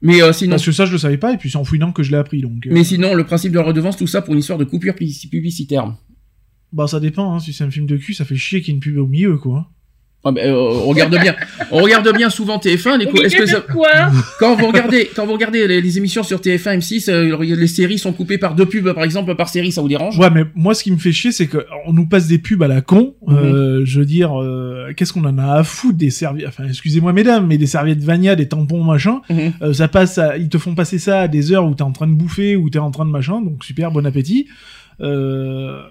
Mais 0.03 0.21
euh, 0.21 0.31
sinon, 0.33 0.51
Parce 0.51 0.65
que 0.65 0.71
ça, 0.71 0.85
je 0.85 0.91
le 0.91 0.97
savais 0.99 1.17
pas, 1.17 1.33
et 1.33 1.37
puis 1.37 1.49
c'est 1.49 1.57
en 1.57 1.63
fouillant 1.63 1.91
que 1.93 2.03
je 2.03 2.11
l'ai 2.11 2.17
appris. 2.17 2.41
Donc, 2.41 2.67
euh, 2.67 2.69
mais 2.71 2.83
sinon 2.83 3.13
le 3.15 3.23
principe 3.23 3.51
de 3.53 3.57
la 3.57 3.63
redevance, 3.63 3.97
tout 3.97 4.05
ça 4.05 4.21
pour 4.21 4.33
une 4.33 4.41
histoire 4.41 4.59
de 4.59 4.65
coupure 4.65 4.93
publici- 4.93 5.29
publicitaire. 5.29 5.95
bah 6.73 6.87
ça 6.87 6.99
dépend. 6.99 7.33
Hein. 7.33 7.39
Si 7.39 7.53
c'est 7.53 7.63
un 7.63 7.71
film 7.71 7.85
de 7.87 7.97
cul, 7.97 8.13
ça 8.13 8.25
fait 8.25 8.35
chier 8.35 8.61
qu'il 8.61 8.69
y 8.69 8.71
ait 8.73 8.75
une 8.75 8.81
pub 8.81 8.97
au 8.97 9.07
milieu, 9.07 9.37
quoi. 9.37 9.71
Ah 10.25 10.31
bah, 10.31 10.39
euh, 10.45 10.53
on 10.53 10.87
regarde 10.87 11.17
bien, 11.19 11.35
on 11.71 11.79
regarde 11.81 12.09
bien 12.15 12.29
souvent 12.29 12.57
TF1. 12.57 12.97
Les 12.97 13.05
Est-ce 13.25 13.35
que 13.35 13.45
ça- 13.45 13.63
quand 14.39 14.55
vous 14.55 14.67
regardez, 14.67 15.09
quand 15.13 15.25
vous 15.25 15.33
regardez 15.33 15.67
les, 15.67 15.81
les 15.81 15.97
émissions 15.97 16.23
sur 16.23 16.39
TF1, 16.39 16.77
M6, 16.79 17.09
euh, 17.09 17.37
les 17.43 17.67
séries 17.67 17.97
sont 17.99 18.13
coupées 18.13 18.37
par 18.37 18.55
deux 18.55 18.65
pubs, 18.65 18.93
par 18.93 19.03
exemple, 19.03 19.35
par 19.35 19.49
série, 19.49 19.71
ça 19.73 19.81
vous 19.81 19.89
dérange? 19.89 20.17
Ouais, 20.17 20.29
mais 20.29 20.45
moi, 20.55 20.73
ce 20.75 20.83
qui 20.83 20.91
me 20.91 20.97
fait 20.97 21.11
chier, 21.11 21.31
c'est 21.33 21.47
qu'on 21.47 21.91
nous 21.91 22.07
passe 22.07 22.27
des 22.27 22.37
pubs 22.37 22.63
à 22.63 22.67
la 22.69 22.79
con. 22.81 23.15
Mhm. 23.27 23.35
Euh, 23.37 23.81
je 23.85 23.99
veux 23.99 24.05
dire, 24.05 24.41
euh, 24.41 24.93
qu'est-ce 24.95 25.11
qu'on 25.11 25.25
en 25.25 25.37
a 25.37 25.55
à 25.55 25.63
foutre 25.63 25.97
des 25.97 26.09
serviettes 26.09 26.47
Enfin, 26.47 26.63
excusez-moi, 26.69 27.11
mesdames, 27.11 27.45
mais 27.45 27.57
des 27.57 27.67
serviettes 27.67 28.01
Vania, 28.01 28.35
des 28.37 28.47
tampons, 28.47 28.83
machin. 28.83 29.19
Mhm. 29.29 29.53
Euh, 29.61 29.73
ça 29.73 29.89
passe, 29.89 30.17
à- 30.19 30.37
ils 30.37 30.47
te 30.49 30.57
font 30.57 30.73
passer 30.73 30.99
ça 30.99 31.21
à 31.21 31.27
des 31.27 31.51
heures 31.51 31.65
où 31.65 31.75
t'es 31.75 31.83
en 31.83 31.91
train 31.91 32.07
de 32.07 32.13
bouffer, 32.13 32.55
où 32.55 32.69
t'es 32.69 32.79
en 32.79 32.91
train 32.91 33.05
de 33.05 33.11
machin. 33.11 33.41
Donc 33.41 33.63
super, 33.65 33.91
bon 33.91 34.05
appétit. 34.05 34.47
Euh... 35.01 35.81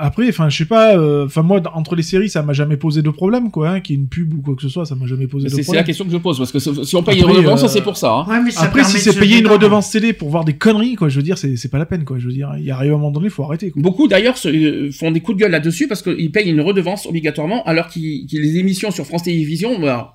Après, 0.00 0.28
enfin, 0.28 0.48
je 0.48 0.56
sais 0.58 0.64
pas. 0.64 0.96
euh, 0.96 1.26
Enfin, 1.26 1.42
moi, 1.42 1.60
entre 1.74 1.94
les 1.94 2.02
séries, 2.02 2.28
ça 2.28 2.42
m'a 2.42 2.52
jamais 2.52 2.76
posé 2.76 3.02
de 3.02 3.10
problème, 3.10 3.50
quoi. 3.50 3.68
Hein, 3.70 3.80
qu'il 3.80 3.94
y 3.94 3.98
ait 3.98 4.02
une 4.02 4.08
pub 4.08 4.32
ou 4.34 4.42
quoi 4.42 4.54
que 4.56 4.62
ce 4.62 4.68
soit, 4.68 4.84
ça 4.86 4.94
m'a 4.94 5.06
jamais 5.06 5.26
posé 5.26 5.44
de 5.44 5.50
C'est 5.50 5.56
c'est 5.56 5.62
problème. 5.64 5.82
la 5.82 5.86
question 5.86 6.04
que 6.06 6.10
je 6.12 6.16
pose 6.16 6.38
parce 6.38 6.50
que 6.52 6.58
si 6.58 6.96
on 6.96 7.02
paye 7.02 7.20
Après, 7.20 7.30
une 7.32 7.36
redevance, 7.38 7.64
euh, 7.64 7.68
c'est 7.68 7.82
pour 7.82 7.96
ça. 7.96 8.10
hein. 8.12 8.26
Ouais, 8.28 8.40
mais 8.42 8.50
ça 8.50 8.62
Après, 8.62 8.82
si 8.84 8.98
c'est 8.98 9.18
payer 9.18 9.38
une 9.40 9.46
redevance 9.48 9.90
télé 9.90 10.12
pour 10.12 10.28
voir 10.30 10.44
des 10.44 10.54
conneries, 10.54 10.94
quoi, 10.96 11.08
je 11.08 11.16
veux 11.16 11.22
dire, 11.22 11.36
c'est 11.38 11.70
pas 11.70 11.78
la 11.78 11.86
peine, 11.86 12.04
quoi. 12.04 12.18
Je 12.18 12.26
veux 12.26 12.32
dire, 12.32 12.50
il 12.60 12.70
arrive 12.70 12.92
à 12.92 12.94
un 12.94 12.98
moment 12.98 13.10
donné, 13.10 13.28
faut 13.30 13.44
arrêter. 13.44 13.70
Quoi. 13.70 13.82
Beaucoup 13.82 14.08
d'ailleurs 14.08 14.36
se- 14.36 14.48
euh, 14.48 14.90
font 14.90 15.10
des 15.10 15.20
coups 15.20 15.36
de 15.36 15.42
gueule 15.42 15.50
là-dessus 15.52 15.86
parce 15.88 16.02
qu'ils 16.02 16.30
payent 16.32 16.50
une 16.50 16.60
redevance 16.60 17.06
obligatoirement 17.06 17.62
alors 17.64 17.88
qu'ils 17.88 18.26
qu'ils- 18.26 18.40
les 18.40 18.56
émissions 18.58 18.90
sur 18.90 19.04
France 19.06 19.24
Télévisions, 19.24 19.78
bah, 19.80 20.12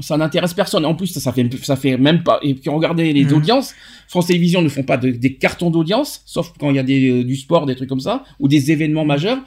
ça 0.00 0.16
n'intéresse 0.16 0.54
personne. 0.54 0.84
En 0.84 0.94
plus, 0.94 1.06
ça, 1.08 1.20
ça 1.20 1.32
fait 1.32 1.46
ça 1.62 1.76
fait 1.76 1.96
même 1.96 2.22
pas. 2.22 2.40
Et 2.42 2.54
puis 2.54 2.68
regardez 2.70 3.12
les 3.12 3.24
Mhm. 3.24 3.32
audiences. 3.34 3.74
France 4.08 4.26
Télévisions 4.26 4.62
ne 4.62 4.68
font 4.68 4.82
pas 4.82 4.96
de- 4.96 5.10
des 5.10 5.34
cartons 5.34 5.70
d'audience, 5.70 6.22
sauf 6.26 6.52
quand 6.58 6.70
il 6.70 6.76
y 6.76 6.78
a 6.78 6.82
des, 6.82 7.08
euh, 7.10 7.24
du 7.24 7.36
sport, 7.36 7.66
des 7.66 7.74
trucs 7.76 7.88
comme 7.88 8.00
ça, 8.00 8.24
ou 8.40 8.48
des 8.48 8.70
événements 8.72 9.04
majeurs. 9.04 9.38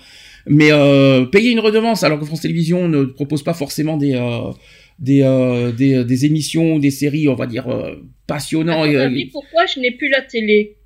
Mais 0.49 0.71
euh, 0.71 1.25
payer 1.25 1.51
une 1.51 1.59
redevance 1.59 2.03
alors 2.03 2.19
que 2.19 2.25
France 2.25 2.41
Télévisions 2.41 2.87
ne 2.87 3.03
propose 3.03 3.43
pas 3.43 3.53
forcément 3.53 3.97
des 3.97 4.13
euh, 4.15 4.51
des, 4.99 5.21
euh, 5.21 5.71
des, 5.73 6.03
des 6.05 6.25
émissions 6.25 6.75
ou 6.75 6.79
des 6.79 6.89
séries, 6.89 7.27
on 7.27 7.35
va 7.35 7.45
dire 7.45 7.67
euh, 7.67 7.95
ton 8.25 8.85
et, 8.85 8.95
euh, 8.95 9.09
pourquoi 9.31 9.65
je 9.67 9.79
n'ai 9.79 9.91
plus 9.91 10.09
la 10.09 10.21
télé? 10.21 10.76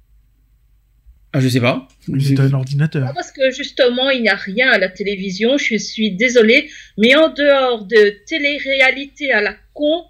Ah, 1.34 1.40
je 1.40 1.48
sais 1.48 1.62
pas. 1.62 1.88
C'est 2.20 2.40
un 2.40 2.54
ordinateur. 2.54 3.06
Ah, 3.10 3.14
Parce 3.14 3.32
que 3.32 3.52
justement, 3.52 4.10
il 4.10 4.22
n'y 4.22 4.30
a 4.30 4.36
rien 4.36 4.70
à 4.70 4.78
la 4.78 4.90
télévision, 4.90 5.58
je 5.58 5.78
suis 5.78 6.12
désolée, 6.12 6.70
mais 6.98 7.16
en 7.16 7.30
dehors 7.30 7.86
de 7.86 8.16
télé-réalité 8.28 9.32
à 9.32 9.42
la 9.42 9.56
con, 9.74 10.04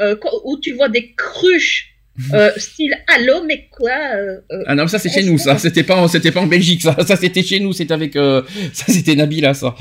euh, 0.00 0.16
où 0.44 0.58
tu 0.60 0.72
vois 0.72 0.90
des 0.90 1.14
cruches, 1.16 1.94
euh, 2.32 2.50
style 2.56 2.94
Allô, 3.14 3.44
mais 3.44 3.68
quoi 3.70 3.92
euh, 4.16 4.40
Ah 4.66 4.74
non, 4.74 4.86
ça 4.86 4.98
c'est 4.98 5.10
chez 5.10 5.22
nous, 5.22 5.38
ça. 5.38 5.58
C'était 5.58 5.82
pas, 5.82 6.06
c'était 6.08 6.32
pas 6.32 6.40
en 6.40 6.46
Belgique, 6.46 6.82
ça. 6.82 6.96
Ça 7.06 7.16
c'était 7.16 7.42
chez 7.42 7.60
nous, 7.60 7.72
c'était 7.72 7.94
avec, 7.94 8.16
euh, 8.16 8.42
ça 8.72 8.84
c'était 8.88 9.14
Nabila, 9.14 9.54
ça. 9.54 9.74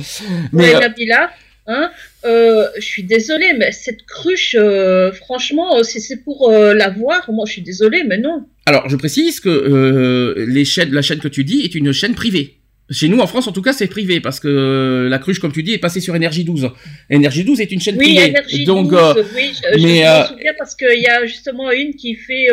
Mais 0.51 0.63
ouais, 0.63 0.75
euh, 0.75 0.79
Nabila, 0.79 1.31
hein, 1.67 1.91
euh, 2.25 2.67
je 2.77 2.85
suis 2.85 3.03
désolée, 3.03 3.53
mais 3.57 3.71
cette 3.71 4.05
cruche, 4.05 4.55
euh, 4.57 5.11
franchement, 5.11 5.77
euh, 5.77 5.83
si 5.83 5.99
c'est 5.99 6.17
pour 6.23 6.49
euh, 6.49 6.73
la 6.73 6.89
voir, 6.89 7.29
moi 7.31 7.45
je 7.47 7.53
suis 7.53 7.61
désolée, 7.61 8.03
mais 8.03 8.17
non. 8.17 8.45
alors, 8.65 8.89
je 8.89 8.95
précise 8.95 9.39
que 9.39 10.35
les 10.47 10.65
chaînes, 10.65 10.91
la 10.91 11.01
chaîne 11.01 11.19
que 11.19 11.27
tu 11.27 11.43
dis 11.43 11.61
est 11.61 11.75
une 11.75 11.91
chaîne 11.91 12.15
privée. 12.15 12.59
Chez 12.91 13.07
nous, 13.07 13.17
en 13.17 13.25
France, 13.25 13.47
en 13.47 13.51
tout 13.51 13.63
cas, 13.63 13.73
c'est 13.73 13.87
privé 13.87 14.19
parce 14.19 14.39
que 14.39 15.07
la 15.09 15.17
cruche, 15.17 15.39
comme 15.39 15.51
tu 15.51 15.63
dis, 15.63 15.73
est 15.73 15.79
passée 15.79 16.01
sur 16.01 16.15
Énergie 16.15 16.43
12. 16.43 16.69
Énergie 17.09 17.43
12 17.43 17.59
est 17.59 17.71
une 17.71 17.81
chaîne 17.81 17.97
Oui, 17.97 18.13
privée. 18.13 18.29
Énergie 18.29 18.63
Donc, 18.63 18.91
12, 18.91 19.25
oui, 19.35 19.53
je, 19.55 19.79
je 19.79 19.83
mais, 19.83 20.01
me 20.01 20.05
euh, 20.05 20.25
souviens 20.27 20.53
parce 20.55 20.75
qu'il 20.75 21.01
y 21.01 21.07
a 21.07 21.25
justement 21.25 21.71
une 21.71 21.95
qui 21.95 22.13
fait 22.13 22.47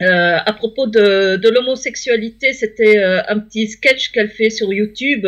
à 0.00 0.52
propos 0.52 0.86
de, 0.86 1.36
de 1.36 1.48
l'homosexualité, 1.48 2.52
c'était 2.52 2.98
un 2.98 3.38
petit 3.38 3.68
sketch 3.68 4.10
qu'elle 4.10 4.28
fait 4.28 4.50
sur 4.50 4.70
YouTube 4.70 5.26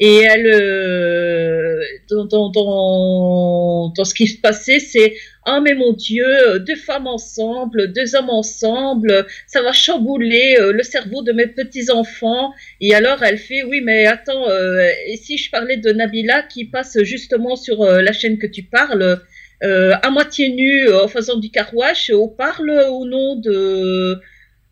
et 0.00 0.16
elle 0.22 0.46
euh, 0.46 1.78
dans, 2.10 2.48
dans, 2.50 3.92
dans, 3.94 4.04
ce 4.04 4.14
qui 4.14 4.26
se 4.26 4.40
passait, 4.40 4.78
c'est 4.80 5.14
ah 5.44 5.60
mais 5.60 5.74
mon 5.74 5.92
Dieu, 5.92 6.26
deux 6.60 6.76
femmes 6.76 7.06
ensemble, 7.06 7.92
deux 7.92 8.14
hommes 8.16 8.30
ensemble, 8.30 9.26
ça 9.46 9.62
va 9.62 9.72
chambouler 9.72 10.56
euh, 10.60 10.72
le 10.72 10.82
cerveau 10.82 11.22
de 11.22 11.32
mes 11.32 11.46
petits 11.46 11.90
enfants. 11.90 12.52
Et 12.80 12.94
alors 12.94 13.22
elle 13.22 13.38
fait 13.38 13.62
oui 13.64 13.80
mais 13.82 14.06
attends, 14.06 14.48
euh, 14.48 14.88
et 15.06 15.16
si 15.16 15.36
je 15.38 15.50
parlais 15.50 15.76
de 15.76 15.90
Nabila 15.92 16.42
qui 16.42 16.64
passe 16.64 17.02
justement 17.02 17.56
sur 17.56 17.82
euh, 17.82 18.02
la 18.02 18.12
chaîne 18.12 18.38
que 18.38 18.46
tu 18.46 18.62
parles, 18.64 19.20
euh, 19.62 19.92
à 20.02 20.10
moitié 20.10 20.48
nue 20.50 20.90
en 20.92 21.08
faisant 21.08 21.36
du 21.38 21.50
carouage, 21.50 22.10
on 22.14 22.28
parle 22.28 22.70
ou 22.90 23.04
non 23.06 23.36
de 23.36 24.18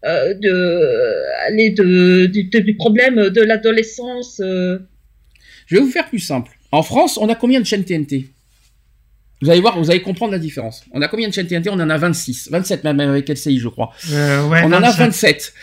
euh, 0.04 0.34
de, 0.34 1.22
allez, 1.46 1.70
de, 1.70 2.26
de- 2.26 2.58
du 2.60 2.76
problème 2.76 3.30
de 3.30 3.40
l'adolescence 3.42 4.40
euh. 4.40 4.78
Je 5.68 5.76
vais 5.76 5.82
vous 5.82 5.90
faire 5.90 6.08
plus 6.08 6.18
simple. 6.18 6.50
En 6.72 6.82
France, 6.82 7.18
on 7.18 7.28
a 7.28 7.34
combien 7.34 7.60
de 7.60 7.64
chaînes 7.66 7.84
TNT 7.84 8.30
Vous 9.42 9.50
allez 9.50 9.60
voir, 9.60 9.78
vous 9.78 9.90
allez 9.90 10.02
comprendre 10.02 10.32
la 10.32 10.38
différence. 10.38 10.84
On 10.92 11.00
a 11.02 11.08
combien 11.08 11.28
de 11.28 11.32
chaînes 11.34 11.46
TNT 11.46 11.68
On 11.70 11.74
en 11.74 11.90
a 11.90 11.96
26. 11.98 12.48
27 12.50 12.84
même 12.84 12.98
avec 13.00 13.28
LCI, 13.28 13.58
je 13.58 13.68
crois. 13.68 13.92
Euh, 14.10 14.48
ouais, 14.48 14.62
on 14.64 14.68
en 14.72 14.82
a 14.82 14.90
25. 14.90 14.98
27. 14.98 15.54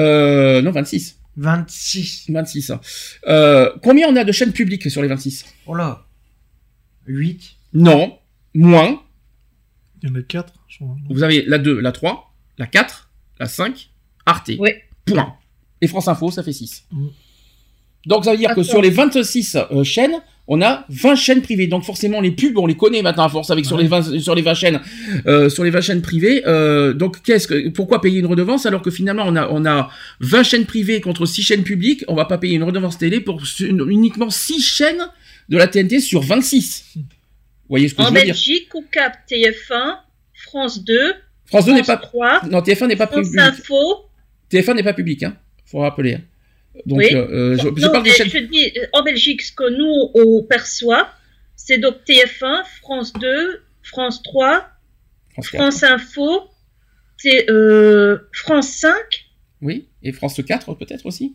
Euh, 0.00 0.62
non, 0.62 0.70
26. 0.70 1.18
26. 1.36 2.26
26. 2.30 2.70
hein. 2.70 2.80
Euh, 3.26 3.70
combien 3.82 4.06
on 4.08 4.16
a 4.16 4.24
de 4.24 4.32
chaînes 4.32 4.52
publiques 4.52 4.90
sur 4.90 5.02
les 5.02 5.08
26 5.08 5.46
Oh 5.66 5.74
là. 5.74 6.04
8. 7.06 7.42
Non. 7.72 8.18
Moins. 8.54 9.02
Il 10.02 10.10
y 10.10 10.12
en 10.12 10.14
a 10.16 10.22
4, 10.22 10.52
je 10.68 10.76
crois. 10.76 10.96
Vous 11.10 11.22
avez 11.22 11.42
la 11.46 11.56
2, 11.58 11.80
la 11.80 11.90
3, 11.92 12.34
la 12.58 12.66
4, 12.66 13.10
la 13.40 13.46
5, 13.46 13.90
Arte. 14.26 14.50
Point. 15.06 15.34
Et 15.80 15.88
France 15.88 16.08
Info, 16.08 16.30
ça 16.30 16.42
fait 16.42 16.52
6. 16.52 16.84
Mm. 16.92 17.06
Donc 18.06 18.24
ça 18.24 18.32
veut 18.32 18.38
dire 18.38 18.54
que 18.54 18.62
sur 18.62 18.82
les 18.82 18.90
26 18.90 19.56
euh, 19.56 19.84
chaînes, 19.84 20.20
on 20.46 20.60
a 20.60 20.84
20 20.90 21.14
chaînes 21.14 21.42
privées. 21.42 21.66
Donc 21.66 21.84
forcément 21.84 22.20
les 22.20 22.30
pubs, 22.30 22.58
on 22.58 22.66
les 22.66 22.76
connaît 22.76 23.02
maintenant 23.02 23.24
à 23.24 23.28
force 23.28 23.50
avec 23.50 23.64
sur 23.64 23.78
les 23.78 23.86
20 23.86 24.18
sur 24.20 24.34
les 24.34 24.42
20 24.42 24.54
chaînes 24.54 24.80
euh, 25.26 25.48
sur 25.48 25.64
les 25.64 25.70
20 25.70 25.80
chaînes 25.80 26.02
privées. 26.02 26.42
Euh, 26.46 26.92
donc 26.92 27.22
qu'est-ce 27.22 27.48
que 27.48 27.68
pourquoi 27.70 28.00
payer 28.00 28.20
une 28.20 28.26
redevance 28.26 28.66
alors 28.66 28.82
que 28.82 28.90
finalement 28.90 29.24
on 29.26 29.36
a 29.36 29.48
on 29.50 29.64
a 29.64 29.90
20 30.20 30.42
chaînes 30.42 30.66
privées 30.66 31.00
contre 31.00 31.24
6 31.24 31.42
chaînes 31.42 31.62
publiques, 31.62 32.04
on 32.08 32.14
va 32.14 32.26
pas 32.26 32.38
payer 32.38 32.56
une 32.56 32.64
redevance 32.64 32.98
télé 32.98 33.20
pour 33.20 33.42
uniquement 33.60 34.30
6 34.30 34.60
chaînes 34.60 35.06
de 35.48 35.56
la 35.56 35.66
TNT 35.66 36.00
sur 36.00 36.22
26. 36.22 36.92
Vous 36.96 37.02
voyez 37.70 37.88
ce 37.88 37.94
que 37.94 38.02
En 38.02 38.06
je 38.06 38.10
veux 38.10 38.14
dire? 38.16 38.26
Belgique, 38.26 38.68
on 38.74 38.82
capte 38.82 39.30
TF1, 39.30 39.96
France 40.34 40.84
2, 40.84 41.14
France 41.46 41.64
2 41.64 41.72
n'est 41.72 41.82
pas 41.82 41.96
3, 41.96 42.42
non 42.50 42.60
TF1 42.60 42.86
n'est 42.88 42.96
pas 42.96 43.06
France 43.06 43.26
public. 43.26 43.40
Info. 43.40 43.76
TF1 44.50 44.74
n'est 44.74 44.82
pas 44.82 44.92
public 44.92 45.22
hein. 45.22 45.36
Faut 45.64 45.78
rappeler. 45.78 46.18
Donc 46.86 46.98
Oui. 46.98 47.08
euh, 47.14 47.26
euh, 47.30 47.56
je, 47.56 47.62
je 47.62 47.86
Non, 47.86 47.92
parle 47.92 48.06
je 48.06 48.38
dis, 48.38 48.72
en 48.92 49.02
Belgique, 49.02 49.42
ce 49.42 49.52
que 49.52 49.68
nous, 49.70 50.10
on 50.14 50.42
perçoit, 50.42 51.08
c'est 51.56 51.78
donc 51.78 51.96
TF1, 52.06 52.64
France 52.82 53.12
2, 53.14 53.62
France 53.82 54.22
3, 54.22 54.66
France 55.32 55.50
4. 55.50 55.60
France 55.62 55.82
Info, 55.84 56.50
T- 57.22 57.48
euh, 57.50 58.18
France 58.32 58.68
5. 58.70 58.92
Oui, 59.62 59.86
et 60.02 60.12
France 60.12 60.40
4 60.46 60.74
peut-être 60.74 61.06
aussi. 61.06 61.34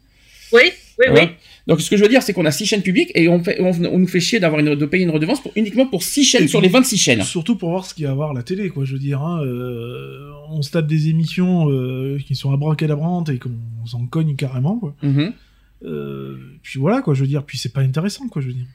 Oui, 0.51 0.71
oui, 0.99 1.05
oui. 1.11 1.21
Donc 1.69 1.79
ce 1.81 1.89
que 1.89 1.95
je 1.97 2.01
veux 2.03 2.09
dire, 2.09 2.21
c'est 2.23 2.33
qu'on 2.33 2.45
a 2.45 2.51
6 2.51 2.65
chaînes 2.65 2.81
publiques 2.81 3.11
et 3.15 3.29
on, 3.29 3.43
fait, 3.43 3.61
on, 3.61 3.69
on 3.85 3.99
nous 3.99 4.07
fait 4.07 4.19
chier 4.19 4.39
d'avoir 4.39 4.59
une, 4.59 4.75
de 4.75 4.85
payer 4.85 5.03
une 5.05 5.11
redevance 5.11 5.41
pour, 5.41 5.51
uniquement 5.55 5.85
pour 5.85 6.03
6 6.03 6.23
chaînes 6.25 6.43
Et 6.43 6.47
sur 6.47 6.59
puis- 6.59 6.67
les 6.67 6.73
26 6.73 6.97
chaînes. 6.97 7.21
Surtout 7.21 7.55
pour 7.55 7.69
voir 7.69 7.85
ce 7.85 7.93
qu'il 7.93 8.03
y 8.03 8.07
a 8.07 8.11
à 8.11 8.13
voir 8.15 8.31
à 8.31 8.33
la 8.33 8.43
télé, 8.43 8.69
quoi. 8.69 8.83
Je 8.85 8.93
veux 8.93 8.99
dire, 8.99 9.21
hein, 9.21 9.41
euh, 9.45 10.31
on 10.49 10.61
se 10.61 10.71
tape 10.71 10.87
des 10.87 11.09
émissions 11.09 11.69
euh, 11.69 12.17
qui 12.25 12.35
sont 12.35 12.51
abracadabrantes 12.51 13.29
et 13.29 13.37
qu'on 13.39 13.51
s'en 13.85 14.05
cogne 14.07 14.35
carrément, 14.35 14.77
quoi. 14.79 14.95
Mhm. 15.03 15.31
Euh, 15.85 16.37
puis 16.63 16.79
voilà, 16.79 17.01
quoi. 17.01 17.13
Je 17.13 17.21
veux 17.21 17.27
dire, 17.27 17.43
puis 17.45 17.57
c'est 17.57 17.71
pas 17.71 17.81
intéressant, 17.81 18.27
quoi. 18.27 18.41
Je 18.41 18.47
veux 18.47 18.53
dire. 18.53 18.65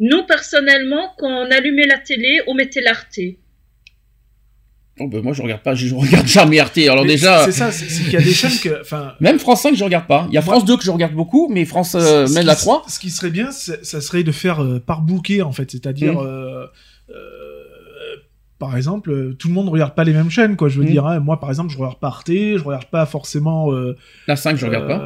Nous, 0.00 0.24
personnellement, 0.26 1.12
quand 1.18 1.28
on 1.46 1.50
allumait 1.52 1.86
la 1.86 1.98
télé, 1.98 2.40
on 2.48 2.54
mettait 2.54 2.80
l'Arte. 2.82 3.18
Oh, 5.00 5.08
ben, 5.08 5.22
moi 5.22 5.32
je 5.32 5.42
regarde 5.42 5.62
pas, 5.62 5.74
je, 5.74 5.92
regarde 5.94 6.26
jamais 6.26 6.60
RT. 6.60 6.88
Alors 6.88 7.04
Mais 7.04 7.10
déjà, 7.12 7.44
c'est 7.44 7.52
ça, 7.52 7.72
c'est 7.72 7.86
qu'il 7.86 8.12
y 8.12 8.16
a 8.16 8.20
des 8.20 8.32
chaînes 8.32 8.58
que, 8.62 8.80
enfin, 8.80 9.14
même 9.20 9.38
France 9.38 9.62
5 9.62 9.74
je 9.76 9.82
regarde 9.84 10.06
pas. 10.06 10.26
Il 10.28 10.34
y 10.34 10.38
a 10.38 10.42
France 10.42 10.64
2 10.64 10.76
que 10.76 10.84
je 10.84 10.90
regarde 10.90 11.14
beaucoup, 11.14 11.48
mais 11.50 11.64
France 11.64 11.96
euh, 11.98 12.28
même 12.28 12.46
la 12.46 12.52
s- 12.52 12.60
3. 12.60 12.84
Ce 12.88 12.98
qui 13.00 13.10
serait 13.10 13.30
bien, 13.30 13.50
ça 13.50 14.00
serait 14.00 14.22
de 14.22 14.32
faire 14.32 14.62
euh, 14.62 14.78
par 14.78 15.00
bouquet, 15.00 15.42
en 15.42 15.52
fait. 15.52 15.70
C'est-à-dire, 15.70 16.14
Mm. 16.14 16.26
euh, 16.26 16.66
euh, 17.10 17.14
par 18.60 18.76
exemple, 18.76 19.10
euh, 19.10 19.34
tout 19.36 19.48
le 19.48 19.54
monde 19.54 19.66
ne 19.66 19.70
regarde 19.70 19.94
pas 19.94 20.04
les 20.04 20.12
mêmes 20.12 20.30
chaînes, 20.30 20.54
quoi. 20.56 20.68
Je 20.68 20.78
veux 20.78 20.84
Mm. 20.86 20.90
dire, 20.90 21.06
hein. 21.06 21.18
moi, 21.20 21.40
par 21.40 21.50
exemple, 21.50 21.72
je 21.72 21.76
regarde 21.76 21.98
pas 21.98 22.06
Arte, 22.08 22.28
je 22.30 22.62
regarde 22.62 22.86
pas 22.86 23.04
forcément 23.04 23.72
euh, 23.72 23.96
La 24.28 24.36
5 24.36 24.56
je 24.56 24.66
regarde 24.66 24.86
pas. 24.86 24.98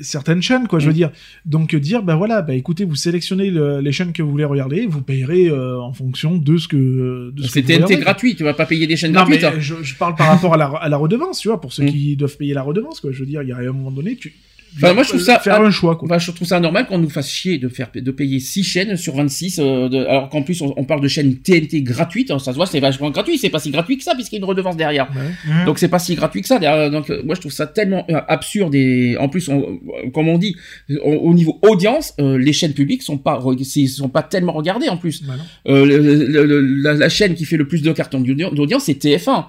Certaines 0.00 0.42
chaînes, 0.42 0.66
quoi. 0.68 0.78
Je 0.78 0.86
veux 0.86 0.92
Mm. 0.92 0.96
dire. 0.96 1.10
Donc, 1.44 1.74
euh, 1.74 1.80
dire, 1.80 2.02
ben 2.02 2.16
voilà, 2.16 2.42
ben 2.42 2.54
écoutez, 2.54 2.84
vous 2.84 2.94
sélectionnez 2.94 3.50
le- 3.50 3.80
les 3.80 3.92
chaînes 3.92 4.12
que 4.12 4.22
vous 4.22 4.30
voulez 4.30 4.44
regarder, 4.44 4.86
vous 4.86 5.02
payerez 5.02 5.48
euh, 5.48 5.80
en 5.80 5.92
fonction 5.92 6.36
de 6.36 6.56
ce 6.56 6.68
que. 6.68 7.30
de 7.34 7.42
ce 7.42 7.46
que 7.46 7.52
C'est 7.52 7.62
TNT 7.62 7.96
gratuit, 7.98 8.34
tu 8.36 8.44
vas 8.44 8.54
pas 8.54 8.66
payer 8.66 8.86
des 8.86 8.96
chaînes 8.96 9.12
Non, 9.12 9.24
mais 9.28 9.44
hein. 9.44 9.52
je, 9.58 9.74
je 9.82 9.94
parle 9.96 10.14
par 10.14 10.28
rapport 10.28 10.54
à 10.54 10.56
la, 10.56 10.66
à 10.66 10.88
la 10.88 10.96
redevance, 10.96 11.40
tu 11.40 11.48
vois, 11.48 11.60
pour 11.60 11.72
ceux 11.72 11.84
Mm. 11.84 11.90
qui 11.90 12.16
doivent 12.16 12.36
payer 12.36 12.54
la 12.54 12.62
redevance, 12.62 13.00
quoi. 13.00 13.12
Je 13.12 13.20
veux 13.20 13.26
dire, 13.26 13.42
il 13.42 13.48
y 13.48 13.52
a 13.52 13.56
un 13.58 13.72
moment 13.72 13.90
donné, 13.90 14.16
tu. 14.16 14.32
Enfin, 14.76 14.92
moi, 14.92 15.04
je 15.04 15.10
trouve 15.10 15.20
ça- 15.20 15.38
Faire 15.38 15.60
un 15.60 15.70
choix, 15.70 15.94
quoi. 15.94 16.06
Enfin, 16.08 16.18
je 16.18 16.30
trouve 16.32 16.48
ça 16.48 16.58
normal 16.58 16.86
qu'on 16.86 16.98
nous 16.98 17.08
fasse 17.08 17.30
chier 17.30 17.58
de 17.58 17.68
faire 17.68 17.90
de 17.94 18.10
payer 18.10 18.40
6 18.40 18.64
chaînes 18.64 18.96
sur 18.96 19.14
26, 19.14 19.60
euh, 19.62 19.88
de- 19.88 19.98
alors 20.04 20.28
qu'en 20.30 20.42
plus 20.42 20.60
on, 20.62 20.74
on 20.76 20.82
parle 20.84 21.00
de 21.00 21.06
chaînes 21.06 21.36
TNT 21.36 21.82
gratuites, 21.82 22.32
hein, 22.32 22.40
ça 22.40 22.50
se 22.50 22.56
voit, 22.56 22.66
c'est 22.66 22.80
vachement 22.80 23.10
gratuit, 23.10 23.38
c'est 23.38 23.50
pas 23.50 23.60
si 23.60 23.70
gratuit 23.70 23.98
que 23.98 24.02
ça 24.02 24.14
puisqu'il 24.16 24.34
y 24.34 24.38
a 24.38 24.40
une 24.40 24.44
redevance 24.46 24.76
derrière. 24.76 25.08
Ouais. 25.14 25.52
Mmh. 25.52 25.64
Donc 25.66 25.78
c'est 25.78 25.86
pas 25.88 26.00
si 26.00 26.16
gratuit 26.16 26.40
que 26.40 26.48
ça. 26.48 26.58
derrière. 26.58 26.90
Donc 26.90 27.08
euh, 27.10 27.22
moi 27.24 27.36
je 27.36 27.40
trouve 27.40 27.52
ça 27.52 27.68
tellement 27.68 28.04
euh, 28.10 28.20
absurde 28.26 28.74
et 28.74 29.16
en 29.16 29.28
plus, 29.28 29.48
on, 29.48 29.60
euh, 29.60 30.10
comme 30.12 30.28
on 30.28 30.38
dit, 30.38 30.56
au, 31.04 31.10
au 31.12 31.34
niveau 31.34 31.58
audience, 31.62 32.12
euh, 32.20 32.36
les 32.36 32.52
chaînes 32.52 32.72
publiques 32.74 33.02
sont 33.02 33.18
pas 33.18 33.40
sont 33.86 34.08
pas 34.08 34.22
tellement 34.22 34.52
regardées 34.52 34.88
en 34.88 34.96
plus. 34.96 35.22
Bah 35.22 35.34
non. 35.36 35.72
Euh, 35.72 35.84
le- 35.86 35.98
le- 36.26 36.44
le- 36.46 36.60
la, 36.82 36.94
la 36.94 37.08
chaîne 37.08 37.34
qui 37.34 37.44
fait 37.44 37.56
le 37.56 37.68
plus 37.68 37.82
de 37.82 37.92
cartons 37.92 38.20
d'audi- 38.20 38.52
d'audience, 38.54 38.84
c'est 38.86 38.94
TF1. 38.98 39.46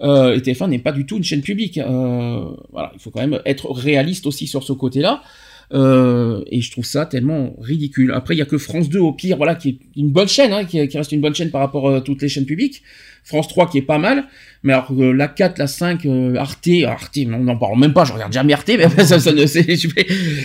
Euh, 0.00 0.34
et 0.34 0.40
TF1 0.40 0.68
n'est 0.68 0.78
pas 0.78 0.92
du 0.92 1.06
tout 1.06 1.16
une 1.16 1.24
chaîne 1.24 1.42
publique. 1.42 1.78
Euh, 1.78 2.50
voilà, 2.72 2.92
il 2.94 3.00
faut 3.00 3.10
quand 3.10 3.20
même 3.20 3.40
être 3.44 3.70
réaliste 3.70 4.26
aussi 4.26 4.46
sur 4.46 4.62
ce 4.62 4.72
côté-là. 4.72 5.22
Euh, 5.72 6.42
et 6.50 6.60
je 6.60 6.70
trouve 6.70 6.84
ça 6.84 7.06
tellement 7.06 7.56
ridicule. 7.60 8.12
Après, 8.14 8.34
il 8.34 8.38
y 8.38 8.42
a 8.42 8.46
que 8.46 8.58
France 8.58 8.88
2 8.88 8.98
au 9.00 9.12
pire, 9.12 9.36
voilà, 9.36 9.54
qui 9.56 9.68
est 9.70 9.78
une 9.96 10.10
bonne 10.10 10.28
chaîne, 10.28 10.52
hein, 10.52 10.64
qui, 10.64 10.86
qui 10.88 10.96
reste 10.96 11.12
une 11.12 11.20
bonne 11.20 11.34
chaîne 11.34 11.50
par 11.50 11.60
rapport 11.60 11.90
à 11.92 12.00
toutes 12.00 12.22
les 12.22 12.28
chaînes 12.28 12.46
publiques. 12.46 12.82
France 13.24 13.48
3 13.48 13.68
qui 13.68 13.78
est 13.78 13.82
pas 13.82 13.98
mal, 13.98 14.26
mais 14.62 14.72
alors 14.72 14.86
euh, 14.92 15.10
la 15.12 15.26
4, 15.26 15.58
la 15.58 15.66
5, 15.66 16.06
euh, 16.06 16.36
Arte, 16.36 16.68
Arte, 16.86 17.18
on 17.26 17.38
n'en 17.42 17.56
parle 17.56 17.76
même 17.76 17.92
pas, 17.92 18.04
je 18.04 18.12
regarde 18.12 18.32
jamais 18.32 18.52
Arte, 18.52 18.70
mais 18.78 18.88
ça, 19.04 19.18
ça 19.18 19.32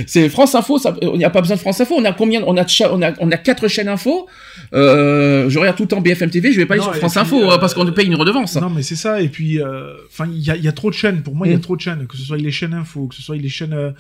c'est, 0.08 0.30
France 0.30 0.56
Info, 0.56 0.80
ça, 0.80 0.98
on 1.04 1.16
n'y 1.16 1.24
a 1.24 1.30
pas 1.30 1.42
besoin 1.42 1.58
de 1.58 1.62
France 1.62 1.80
Info, 1.80 1.94
on 1.96 2.04
a 2.06 2.12
combien, 2.12 2.42
on 2.48 2.58
a, 2.58 2.66
on 2.92 3.02
a, 3.04 3.14
on 3.20 3.30
a 3.32 3.38
quatre 3.38 3.68
chaînes 3.68 3.88
info, 3.88 4.26
euh, 4.74 5.48
je 5.48 5.60
regarde 5.60 5.78
tout 5.78 5.84
le 5.84 5.90
temps 5.90 6.02
BFM 6.02 6.32
TV, 6.32 6.52
je 6.52 6.58
vais 6.58 6.66
pas 6.66 6.74
aller 6.74 6.82
Non, 6.82 6.88
sur 6.88 6.96
et 6.96 7.00
France 7.00 7.12
puis, 7.14 7.22
Info 7.22 7.44
euh, 7.44 7.52
euh, 7.54 7.58
parce 7.60 7.76
qu'on 7.76 7.86
paye 7.92 8.08
une 8.08 8.16
redevance. 8.16 8.56
Non, 8.56 8.72
mais 8.72 8.82
c'est 8.82 8.96
ça. 8.96 9.22
Et 9.22 9.30
puis, 9.30 9.62
euh, 9.62 9.94
enfin, 10.08 10.28
il 10.34 10.42
y 10.42 10.50
a, 10.50 10.56
y 10.56 10.68
a 10.68 10.72
trop 10.72 10.90
de 10.90 10.96
chaînes. 10.96 11.22
Pour 11.22 11.36
moi, 11.36 11.46
il 11.46 11.52
y 11.52 11.54
a 11.54 11.58
Mm. 11.58 11.62
trop 11.62 11.76
de 11.76 11.82
chaînes. 11.82 12.08
Que 12.08 12.18
ce 12.18 12.24
soit 12.24 12.38
les 12.38 12.52
chaînes 12.52 12.74
info, 12.74 13.06
que 13.08 13.14
ce 13.16 13.22
soit 13.22 13.36
les 13.38 13.50
chaînes. 13.50 13.94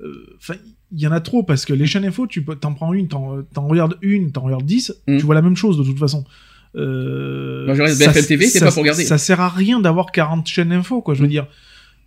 Euh, 0.00 0.36
euh, 0.50 0.54
il 0.92 1.00
y 1.00 1.06
en 1.06 1.12
a 1.12 1.20
trop 1.20 1.42
parce 1.42 1.64
que 1.64 1.72
les 1.72 1.86
chaînes 1.86 2.04
info, 2.04 2.26
tu 2.26 2.42
peux, 2.42 2.54
t'en 2.56 2.74
prends 2.74 2.92
une, 2.92 3.08
t'en, 3.08 3.42
t'en 3.54 3.66
regardes 3.66 3.96
une, 4.02 4.30
t'en 4.32 4.42
regardes 4.42 4.66
10, 4.66 4.94
Mm. 5.08 5.18
tu 5.18 5.24
vois 5.24 5.34
la 5.34 5.42
même 5.42 5.56
chose 5.56 5.78
de 5.78 5.82
toute 5.84 5.98
façon. 5.98 6.24
Euh, 6.76 7.64
Moi, 7.66 7.74
je 7.74 7.82
regarde 7.82 7.98
ça- 7.98 8.12
BFM 8.12 8.26
TV, 8.26 8.46
c'est 8.46 8.58
ça- 8.58 8.66
pas 8.66 8.72
pour 8.72 8.82
regarder. 8.82 9.04
Ça 9.04 9.18
sert 9.18 9.40
à 9.40 9.48
rien 9.48 9.80
d'avoir 9.80 10.12
40 10.12 10.46
chaînes 10.46 10.72
info, 10.72 11.00
quoi. 11.02 11.14
Je 11.14 11.20
veux 11.20 11.26
Mm. 11.26 11.30
dire, 11.30 11.46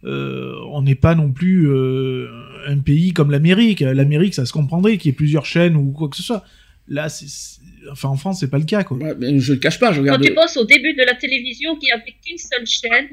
euh, 0.06 0.53
on 0.72 0.82
n'est 0.82 0.95
pas 0.95 1.16
non 1.16 1.32
plus 1.32 1.68
euh, 1.70 2.28
un 2.68 2.78
pays 2.80 3.11
comme 3.14 3.32
l'Amérique. 3.32 3.82
L'Amérique, 3.82 4.34
ça 4.36 4.45
se 4.45 4.53
comprendrait 4.53 4.98
qu'il 4.98 5.10
y 5.10 5.14
ait 5.14 5.16
plusieurs 5.16 5.45
chaînes 5.45 5.76
ou 5.76 5.91
quoi 5.91 6.07
que 6.10 6.16
ce 6.16 6.24
soit. 6.24 6.44
Là, 6.88 7.10
c'est, 7.10 7.28
c'est- 7.28 7.60
enfin, 7.91 8.10
en 8.10 8.16
France, 8.16 8.40
c'est 8.40 8.49
pas 8.49 8.57
le 8.60 8.66
cas, 8.66 8.84
quoi. 8.84 8.98
Ouais, 8.98 9.16
mais 9.20 9.40
je 9.40 9.53
le 9.53 9.60
cache 9.60 9.80
pas, 9.80 9.91
je 9.91 9.98
Quand 9.98 10.02
regarde, 10.03 10.24
tu 10.24 10.34
penses 10.34 10.57
au 10.57 10.66
début 10.66 10.94
de 10.94 11.03
la 11.06 11.16
télévision 11.16 11.76
qui 11.78 11.91
avait 11.91 12.16
qu'une 12.26 12.38
seule 12.38 12.66
chaîne, 12.66 13.07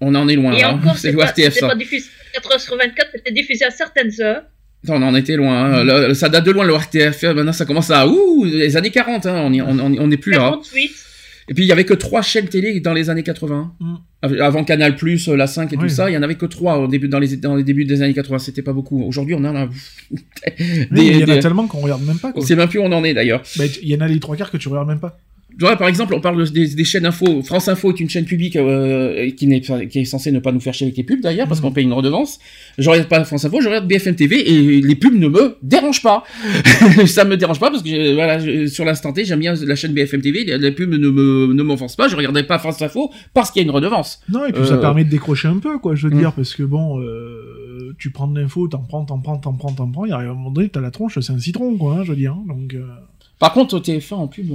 on 0.00 0.14
en 0.14 0.28
est 0.28 0.36
loin, 0.36 0.52
et 0.54 0.62
hein. 0.62 0.70
encore, 0.80 0.94
c'est 0.96 1.08
c'est 1.08 1.12
le 1.12 1.18
pas, 1.18 1.32
ça. 1.34 1.74
diffusé 1.74 2.06
4 2.34 2.52
heures 2.52 2.60
sur 2.60 2.76
24, 2.76 3.08
c'était 3.14 3.32
diffusé 3.32 3.64
à 3.64 3.70
certaines 3.70 4.12
heures. 4.20 4.42
On 4.86 5.02
en 5.02 5.14
était 5.14 5.34
loin, 5.36 5.64
hein. 5.74 5.84
Le- 6.08 6.14
ça 6.14 6.28
date 6.28 6.44
de 6.46 6.52
loin 6.52 6.64
le 6.64 6.72
RTF, 6.74 7.24
maintenant 7.24 7.52
ça 7.52 7.64
commence 7.64 7.90
à, 7.90 8.06
ouh, 8.06 8.44
les 8.44 8.76
années 8.76 8.90
40, 8.92 9.26
hein. 9.26 9.42
on, 9.44 9.52
y- 9.52 9.60
on, 9.60 9.70
on, 9.78 9.94
on 9.98 10.10
est 10.10 10.16
plus 10.16 10.32
là. 10.32 10.46
hein. 10.46 10.50
48. 10.52 10.90
Et 11.50 11.54
puis 11.54 11.64
il 11.64 11.66
y 11.66 11.72
avait 11.72 11.84
que 11.86 11.94
trois 11.94 12.20
chaînes 12.20 12.46
télé 12.48 12.78
dans 12.80 12.92
les 12.92 13.08
années 13.10 13.22
80. 13.22 13.72
Mm. 13.80 13.94
Av- 14.22 14.40
Avant 14.42 14.64
Canal+, 14.64 14.94
euh, 15.02 15.36
la 15.36 15.46
5 15.46 15.72
et 15.72 15.76
tout 15.78 15.88
ça, 15.88 16.10
il 16.10 16.12
y 16.12 16.16
en 16.18 16.22
avait 16.22 16.34
que 16.34 16.44
trois 16.46 16.76
au 16.78 16.86
début, 16.86 17.08
dans, 17.08 17.18
les, 17.18 17.36
dans 17.38 17.56
les 17.56 17.64
débuts 17.64 17.86
des 17.86 18.02
années 18.02 18.12
80, 18.14 18.38
c'était 18.38 18.62
pas 18.62 18.72
beaucoup. 18.74 19.02
Aujourd'hui, 19.02 19.34
on 19.34 19.42
en 19.44 19.56
a... 19.56 19.68
Il 20.94 21.16
y 21.18 21.24
en 21.24 21.28
a 21.28 21.38
tellement 21.38 21.66
qu'on 21.66 21.78
regarde 21.78 22.02
même 22.04 22.18
pas, 22.18 22.28
On 22.28 22.32
quoi. 22.32 22.46
sait 22.46 22.54
même 22.54 22.68
plus 22.68 22.78
où 22.78 22.82
on 22.82 22.92
en 22.92 23.02
est 23.02 23.14
d'ailleurs. 23.14 23.42
Bah, 23.56 23.64
il 23.82 23.88
y 23.88 23.96
en 23.96 24.00
a 24.00 24.08
les 24.08 24.20
trois 24.20 24.36
quarts 24.36 24.50
que 24.50 24.56
tu 24.58 24.68
regardes 24.68 24.88
même 24.88 25.00
pas. 25.00 25.18
Vois, 25.64 25.76
par 25.76 25.88
exemple, 25.88 26.14
on 26.14 26.20
parle 26.20 26.38
de- 26.44 26.50
des, 26.50 26.68
des 26.74 26.84
chaînes 26.84 27.06
info. 27.06 27.42
France 27.42 27.68
Info 27.68 27.90
est 27.92 28.00
une 28.00 28.08
chaîne 28.08 28.24
publique 28.24 28.56
euh, 28.56 29.30
qui, 29.32 29.46
n'est 29.46 29.60
pas- 29.60 29.84
qui 29.86 30.00
est 30.00 30.04
censée 30.04 30.30
ne 30.32 30.38
pas 30.38 30.52
nous 30.52 30.60
faire 30.60 30.72
chier 30.74 30.86
avec 30.86 30.96
les 30.96 31.02
pubs 31.04 31.20
d'ailleurs, 31.20 31.48
parce 31.48 31.60
qu'on 31.60 31.72
paye 31.72 31.84
une 31.84 31.92
redevance. 31.92 32.38
Je 32.78 32.88
regarde 32.88 33.08
pas 33.08 33.24
France 33.24 33.44
Info, 33.44 33.60
je 33.60 33.66
regarde 33.68 33.86
BFM 33.88 34.14
TV 34.14 34.36
et 34.52 34.80
les 34.80 34.94
pubs 34.94 35.14
ne 35.14 35.28
me 35.28 35.56
dérangent 35.62 36.02
pas. 36.02 36.22
ça 37.06 37.24
me 37.24 37.36
dérange 37.36 37.58
pas 37.60 37.70
parce 37.70 37.82
que 37.82 37.88
j'ai- 37.88 38.14
voilà, 38.14 38.38
je- 38.38 38.66
sur 38.66 38.84
l'instant 38.84 39.12
T, 39.12 39.24
j'aime 39.24 39.40
bien 39.40 39.54
la 39.54 39.74
chaîne 39.74 39.92
BFM 39.92 40.20
TV. 40.20 40.44
Les, 40.44 40.70
pubs 40.72 40.90
ne 40.90 41.08
me 41.10 41.52
ne 41.52 41.62
m'offensent 41.62 41.96
pas. 41.96 42.08
Je 42.08 42.16
regardais 42.16 42.44
pas 42.44 42.58
France 42.58 42.80
Info 42.82 43.10
parce 43.34 43.50
qu'il 43.50 43.60
y 43.60 43.64
a 43.64 43.66
une 43.68 43.74
redevance. 43.74 44.20
Non, 44.28 44.44
et 44.46 44.52
puis 44.52 44.64
ça 44.66 44.74
Euh, 44.74 44.80
permet 44.80 45.04
de 45.04 45.10
décrocher 45.10 45.48
un 45.48 45.58
peu, 45.58 45.78
quoi, 45.78 45.94
je 45.94 46.06
veux 46.08 46.14
Mm. 46.14 46.18
dire, 46.18 46.32
parce 46.34 46.54
que 46.54 46.62
bon, 46.62 47.00
euh, 47.00 47.94
tu 47.98 48.10
prends 48.10 48.28
de 48.28 48.38
l'info, 48.40 48.68
t'en 48.68 48.78
prends, 48.78 49.04
t'en 49.04 49.18
prends, 49.18 49.38
t'en 49.38 49.52
prends, 49.54 49.72
t'en 49.72 49.90
prends, 49.90 50.04
il 50.04 50.12
arrive 50.12 50.28
à 50.28 50.30
un 50.30 50.34
moment 50.34 50.50
donné, 50.50 50.68
t'as 50.68 50.80
la 50.80 50.90
tronche, 50.90 51.18
c'est 51.20 51.32
un 51.32 51.38
citron, 51.38 51.76
quoi, 51.76 51.94
hein, 51.96 52.04
je 52.04 52.10
veux 52.10 52.16
dire. 52.16 52.32
hein, 52.32 52.44
donc, 52.46 52.74
euh, 52.74 52.84
Par 53.38 53.52
contre, 53.52 53.74
au 53.76 53.80
TF1 53.80 54.14
en 54.16 54.26
pub. 54.28 54.50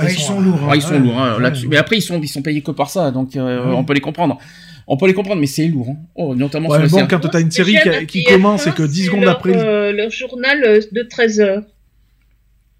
Ah, 0.00 0.10
ils 0.10 0.18
sont 0.18 0.40
lourds, 0.40 0.58
Ah, 0.70 0.76
ils 0.76 0.82
sont 0.82 0.92
ouais, 0.94 0.98
lourds 0.98 1.18
hein, 1.18 1.36
ouais, 1.36 1.42
là-dessus. 1.42 1.64
ouais. 1.66 1.70
Mais 1.72 1.76
après, 1.76 1.96
ils 1.96 2.02
sont, 2.02 2.20
ils 2.20 2.28
sont 2.28 2.42
payés 2.42 2.62
que 2.62 2.70
par 2.70 2.90
ça, 2.90 3.10
donc 3.10 3.36
euh, 3.36 3.64
Ouais. 3.66 3.74
on 3.74 3.84
peut 3.84 3.94
les 3.94 4.00
comprendre. 4.00 4.38
On 4.86 4.96
peut 4.96 5.06
les 5.06 5.14
comprendre, 5.14 5.40
mais 5.40 5.46
c'est 5.46 5.68
lourd. 5.68 5.88
Hein. 5.90 5.96
Oh, 6.16 6.34
notamment 6.34 6.68
Ouais, 6.68 6.88
sur 6.88 6.96
les 6.98 7.02
bon, 7.04 7.08
quand 7.08 7.20
t'as 7.28 7.40
une 7.40 7.50
série 7.50 7.76
qui, 8.06 8.06
qui 8.06 8.18
TF1, 8.24 8.32
commence 8.32 8.66
et 8.66 8.72
que 8.72 8.82
10 8.82 8.98
c'est 9.00 9.06
secondes 9.06 9.20
leur, 9.22 9.36
après. 9.36 9.56
euh, 9.56 9.92
leur 9.92 10.10
journal 10.10 10.62
euh, 10.64 10.80
de 10.90 11.02
13 11.02 11.40
heures. 11.40 11.62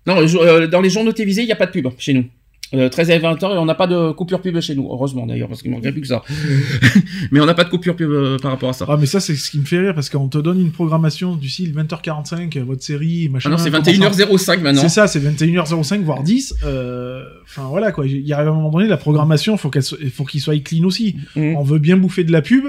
Non, 0.07 0.17
euh, 0.19 0.67
dans 0.67 0.81
les 0.81 0.91
journaux 0.91 1.13
télévisés, 1.13 1.43
il 1.43 1.47
n'y 1.47 1.53
a 1.53 1.57
pas 1.57 1.67
de 1.67 1.71
pub 1.73 1.87
chez 1.99 2.15
nous. 2.15 2.25
Euh, 2.73 2.89
13 2.89 3.11
à 3.11 3.19
20 3.19 3.43
heures 3.43 3.55
et 3.55 3.59
on 3.59 3.65
n'a 3.65 3.75
pas 3.75 3.89
de 3.89 4.13
coupure 4.13 4.41
pub 4.41 4.61
chez 4.61 4.77
nous. 4.77 4.87
Heureusement 4.93 5.27
d'ailleurs, 5.27 5.49
parce 5.49 5.61
qu'il 5.61 5.73
ne 5.73 5.77
manquerait 5.77 5.91
plus 5.91 6.03
que 6.03 6.07
ça. 6.07 6.23
mais 7.33 7.41
on 7.41 7.47
n'a 7.47 7.55
pas 7.55 7.65
de 7.65 7.69
coupure 7.69 7.97
pub 7.97 8.11
euh, 8.11 8.39
par 8.39 8.53
rapport 8.53 8.69
à 8.71 8.73
ça. 8.73 8.87
Ah, 8.89 8.97
mais 8.99 9.07
ça, 9.07 9.19
c'est 9.19 9.35
ce 9.35 9.51
qui 9.51 9.59
me 9.59 9.65
fait 9.65 9.79
rire, 9.81 9.95
parce 9.95 10.09
qu'on 10.09 10.29
te 10.29 10.39
donne 10.39 10.61
une 10.61 10.71
programmation 10.71 11.35
du 11.35 11.49
style 11.49 11.75
20h45, 11.75 12.57
euh, 12.59 12.63
votre 12.65 12.83
série, 12.83 13.27
Ah 13.29 13.33
machin. 13.33 13.51
non, 13.51 13.59
c'est 13.59 13.71
comment 13.73 13.85
ça- 13.85 13.91
21h05 13.93 14.61
maintenant. 14.61 14.83
C'est 14.83 14.89
ça, 14.89 15.07
c'est 15.09 15.19
21h05, 15.21 16.03
voire 16.03 16.23
10. 16.23 16.55
euh, 16.65 17.25
Enfin, 17.45 17.63
voilà, 17.69 17.91
quoi. 17.91 18.07
Il 18.07 18.33
arrive 18.33 18.47
à 18.47 18.51
un 18.53 18.55
moment 18.55 18.71
donné, 18.71 18.87
la 18.87 18.97
programmation, 18.97 19.57
faut 19.57 19.71
qu'elle 19.71 19.83
soit- 19.83 19.99
faut 20.13 20.25
qu'il 20.25 20.41
soit 20.41 20.57
clean 20.63 20.85
aussi. 20.85 21.17
Mhm. 21.35 21.57
On 21.57 21.63
veut 21.65 21.81
bien 21.81 21.97
bouffer 21.97 22.23
de 22.23 22.31
la 22.31 22.43
pub. 22.43 22.67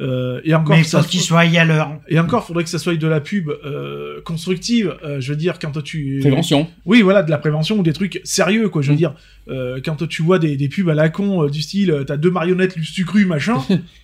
Euh, 0.00 0.40
et 0.44 0.54
encore, 0.54 0.76
Mais 0.76 0.84
faut 0.84 1.02
qu'ils 1.02 1.20
soient 1.20 1.40
à 1.40 1.64
l'heure. 1.64 2.00
Et 2.08 2.18
encore, 2.18 2.46
faudrait 2.46 2.64
que 2.64 2.70
ça 2.70 2.78
soit 2.78 2.94
de 2.96 3.06
la 3.06 3.20
pub 3.20 3.50
euh, 3.50 4.20
constructive. 4.24 4.96
euh, 5.04 5.20
je 5.20 5.30
veux 5.32 5.36
dire, 5.36 5.58
quand 5.58 5.82
tu 5.82 6.18
Prévention. 6.20 6.66
Oui, 6.86 7.02
voilà, 7.02 7.22
de 7.22 7.30
la 7.30 7.38
prévention 7.38 7.78
ou 7.78 7.82
des 7.82 7.92
trucs 7.92 8.20
sérieux, 8.24 8.68
quoi. 8.70 8.80
Je 8.82 8.88
veux 8.88 8.94
Mm. 8.94 8.96
dire, 8.98 9.14
euh, 9.48 9.80
quand 9.84 10.06
tu 10.08 10.22
vois 10.22 10.38
des, 10.38 10.56
des 10.56 10.68
pubs 10.68 10.88
à 10.88 10.94
la 10.94 11.08
con 11.10 11.44
euh, 11.44 11.50
du 11.50 11.60
style, 11.60 12.04
t'as 12.06 12.16
deux 12.16 12.30
marionnettes 12.30 12.76
lustucru, 12.76 13.26
machin. 13.26 13.58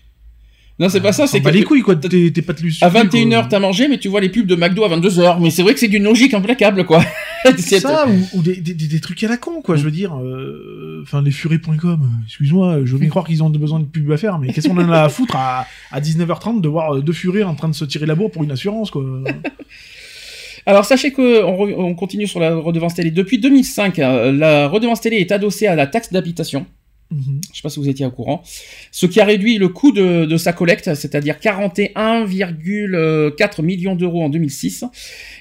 Non, 0.80 0.88
c'est 0.88 1.00
pas 1.00 1.12
ça, 1.12 1.26
c'est 1.26 1.40
pas 1.40 1.50
les 1.50 1.64
couilles, 1.64 1.82
quoi. 1.82 1.96
T'es 1.96 2.30
pas 2.42 2.52
de 2.52 2.84
à 2.84 2.88
21h 2.88 3.48
t'as 3.48 3.58
mangé, 3.58 3.88
mais 3.88 3.98
tu 3.98 4.06
vois 4.08 4.20
les 4.20 4.28
pubs 4.28 4.46
de 4.46 4.54
McDo 4.54 4.84
à 4.84 4.88
22h. 4.96 5.40
Mais 5.40 5.50
c'est 5.50 5.62
vrai 5.62 5.74
que 5.74 5.80
c'est 5.80 5.88
d'une 5.88 6.04
logique 6.04 6.34
implacable, 6.34 6.84
quoi. 6.86 7.02
C'est- 7.56 7.80
ça 7.80 8.06
ou, 8.08 8.38
ou 8.38 8.42
des, 8.42 8.56
des, 8.56 8.74
des- 8.74 8.86
des 8.86 9.00
trucs 9.00 9.22
à 9.24 9.28
la 9.28 9.36
con, 9.36 9.60
quoi. 9.62 9.76
Je 9.76 9.82
veux 9.82 9.90
dire, 9.90 10.16
euh, 10.16 11.00
enfin, 11.02 11.20
les 11.22 11.30
furets.com, 11.32 12.08
excuse-moi, 12.26 12.80
je 12.84 12.92
veux 12.92 12.98
bien 12.98 13.08
croire 13.08 13.26
qu'ils 13.26 13.42
ont 13.42 13.50
besoin 13.50 13.80
de 13.80 13.84
pub 13.86 14.10
à 14.12 14.16
faire, 14.16 14.38
mais 14.38 14.52
qu'est-ce 14.52 14.68
qu'on 14.68 14.78
en 14.78 14.90
a 14.90 15.02
à 15.02 15.08
foutre 15.08 15.34
à, 15.36 15.66
à 15.90 16.00
19h30 16.00 16.60
de 16.60 16.68
voir 16.68 17.02
deux 17.02 17.12
furets 17.12 17.42
en 17.42 17.54
train 17.56 17.68
de 17.68 17.74
se 17.74 17.84
tirer 17.84 18.06
la 18.06 18.14
bourre 18.14 18.30
pour 18.30 18.44
une 18.44 18.50
assurance, 18.52 18.90
quoi. 18.92 19.02
Alors 20.66 20.84
sachez 20.84 21.12
que 21.12 21.42
on, 21.44 21.56
re- 21.66 21.74
on 21.76 21.94
continue 21.94 22.26
sur 22.26 22.40
la 22.40 22.54
redevance 22.54 22.94
télé. 22.94 23.10
Depuis 23.10 23.38
2005, 23.38 23.98
euh, 24.00 24.32
la 24.32 24.68
redevance 24.68 25.00
télé 25.00 25.16
est 25.16 25.32
adossée 25.32 25.66
à 25.66 25.74
la 25.74 25.86
taxe 25.86 26.12
d'habitation. 26.12 26.66
Mhm. 27.10 27.40
Je 27.52 27.56
sais 27.56 27.62
pas 27.62 27.70
si 27.70 27.80
vous 27.80 27.88
étiez 27.88 28.04
au 28.04 28.10
courant. 28.10 28.42
Ce 28.90 29.06
qui 29.06 29.18
a 29.20 29.24
réduit 29.24 29.56
le 29.56 29.68
coût 29.68 29.92
de, 29.92 30.36
sa 30.36 30.52
collecte, 30.52 30.92
c'est-à-dire 30.94 31.36
41,4 31.36 33.62
millions 33.62 33.96
d'euros 33.96 34.22
en 34.22 34.28
2006. 34.28 34.84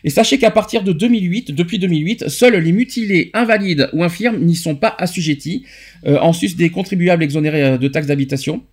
Et 0.06 0.10
sachez 0.10 0.38
qu'à 0.38 0.52
partir 0.52 0.84
de 0.84 0.94
2008, 0.94 1.52
depuis 1.52 1.78
2008, 1.78 2.30
seuls 2.30 2.56
les 2.56 2.72
mutilés, 2.72 3.32
invalides 3.34 3.90
ou 3.92 4.04
infirmes 4.04 4.40
n'y 4.40 4.56
sont 4.56 4.76
pas 4.76 4.96
assujettis, 4.98 5.66
euh, 6.06 6.18
en 6.20 6.32
sus 6.32 6.56
des 6.56 6.70
contribuables 6.70 7.24
exonérés 7.24 7.64
euh, 7.64 7.78
de 7.78 7.88
taxes 7.90 8.08
d'habitation. 8.08 8.64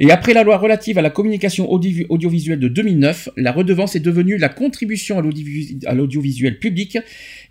Et 0.00 0.10
après 0.10 0.32
la 0.32 0.42
loi 0.42 0.56
relative 0.56 0.98
à 0.98 1.02
la 1.02 1.10
communication 1.10 1.70
audi- 1.70 2.06
audiovisuelle 2.08 2.58
de 2.58 2.68
2009, 2.68 3.28
la 3.36 3.52
redevance 3.52 3.94
est 3.94 4.00
devenue 4.00 4.38
la 4.38 4.48
contribution 4.48 5.18
à 5.18 5.94
l'audiovisuel 5.94 6.58
public 6.58 6.98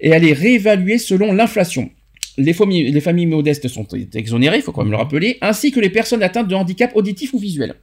et 0.02 0.10
elle 0.10 0.28
est 0.28 0.34
réévaluée 0.34 0.98
selon 0.98 1.32
l'inflation. 1.32 1.92
Les 2.38 2.54
familles, 2.54 2.92
les 2.92 3.02
familles 3.02 3.26
modestes 3.26 3.68
sont 3.68 3.88
exonérées, 4.14 4.58
il 4.58 4.62
faut 4.62 4.72
quand 4.72 4.84
même 4.84 4.92
le 4.92 4.98
rappeler, 4.98 5.38
ainsi 5.42 5.72
que 5.72 5.80
les 5.80 5.90
personnes 5.90 6.24
atteintes 6.24 6.48
de 6.48 6.56
handicap 6.56 6.96
auditif 6.96 7.34
ou 7.34 7.40
visuel. 7.40 7.76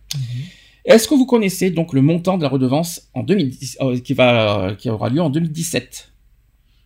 Est-ce 0.84 1.08
que 1.08 1.14
vous 1.14 1.26
connaissez 1.26 1.70
donc 1.70 1.92
le 1.92 2.00
montant 2.00 2.38
de 2.38 2.42
la 2.42 2.48
redevance 2.48 3.08
en 3.12 3.24
2010, 3.24 3.78
euh, 3.80 3.98
qui, 3.98 4.14
va, 4.14 4.74
qui 4.78 4.88
aura 4.88 5.10
lieu 5.10 5.20
en 5.20 5.30
2017 5.30 6.12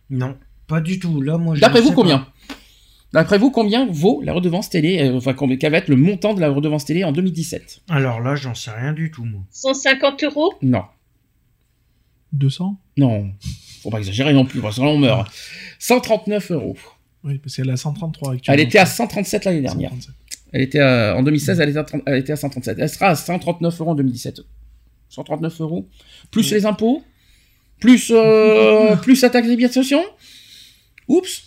Non, 0.09 0.35
pas 0.67 0.81
du 0.81 0.99
tout. 0.99 1.21
Là, 1.21 1.37
moi, 1.37 1.55
je 1.55 1.61
D'après 1.61 1.81
vous, 1.81 1.91
combien? 1.91 2.27
D'après 3.13 3.37
vous, 3.37 3.51
combien 3.51 3.85
vaut 3.91 4.21
la 4.23 4.33
redevance 4.33 4.69
télé, 4.69 5.01
euh, 5.01 5.17
enfin, 5.17 5.33
combien 5.33 5.57
quel 5.57 5.71
va 5.71 5.77
être 5.77 5.89
le 5.89 5.97
montant 5.97 6.33
de 6.33 6.39
la 6.39 6.49
redevance 6.49 6.85
télé 6.85 7.03
en 7.03 7.11
2017 7.11 7.81
Alors 7.89 8.21
là, 8.21 8.35
j'en 8.35 8.55
sais 8.55 8.71
rien 8.71 8.93
du 8.93 9.11
tout, 9.11 9.25
moi. 9.25 9.41
150 9.51 10.23
euros? 10.23 10.53
Non. 10.61 10.83
200 12.33 12.77
Non. 12.97 13.31
Faut 13.83 13.89
pas 13.89 13.99
exagérer 13.99 14.33
non 14.33 14.45
plus, 14.45 14.61
parce 14.61 14.77
que 14.77 14.81
là, 14.81 14.87
on 14.87 14.97
meurt. 14.97 15.31
139 15.79 16.51
euros. 16.51 16.77
Oui, 17.23 17.37
parce 17.37 17.55
qu'elle 17.55 17.69
est 17.69 17.73
à 17.73 17.77
133 17.77 18.33
actuellement. 18.33 18.59
Elle 18.61 18.67
était 18.67 18.79
à 18.79 18.85
137 18.85 19.45
l'année 19.45 19.61
dernière. 19.61 19.89
137. 19.91 20.15
Elle 20.53 20.61
était 20.61 20.79
à- 20.79 21.15
en 21.15 21.23
2016, 21.23 21.59
elle 21.59 21.69
était, 21.69 21.79
à 21.79 21.83
30 21.83 22.01
elle 22.05 22.17
était 22.19 22.33
à 22.33 22.35
137. 22.35 22.77
Elle 22.79 22.89
sera 22.89 23.07
à 23.09 23.15
139 23.15 23.79
euros 23.79 23.91
en 23.91 23.95
2017. 23.95 24.41
139 25.09 25.61
euros. 25.61 25.87
Plus 26.31 26.51
les 26.51 26.65
impôts. 26.65 27.03
Plus, 27.79 28.11
euh, 28.13 28.95
plus 29.01 29.21
la 29.21 29.29
taxe 29.29 29.47
d'habitation. 29.47 30.01
Oups. 31.07 31.43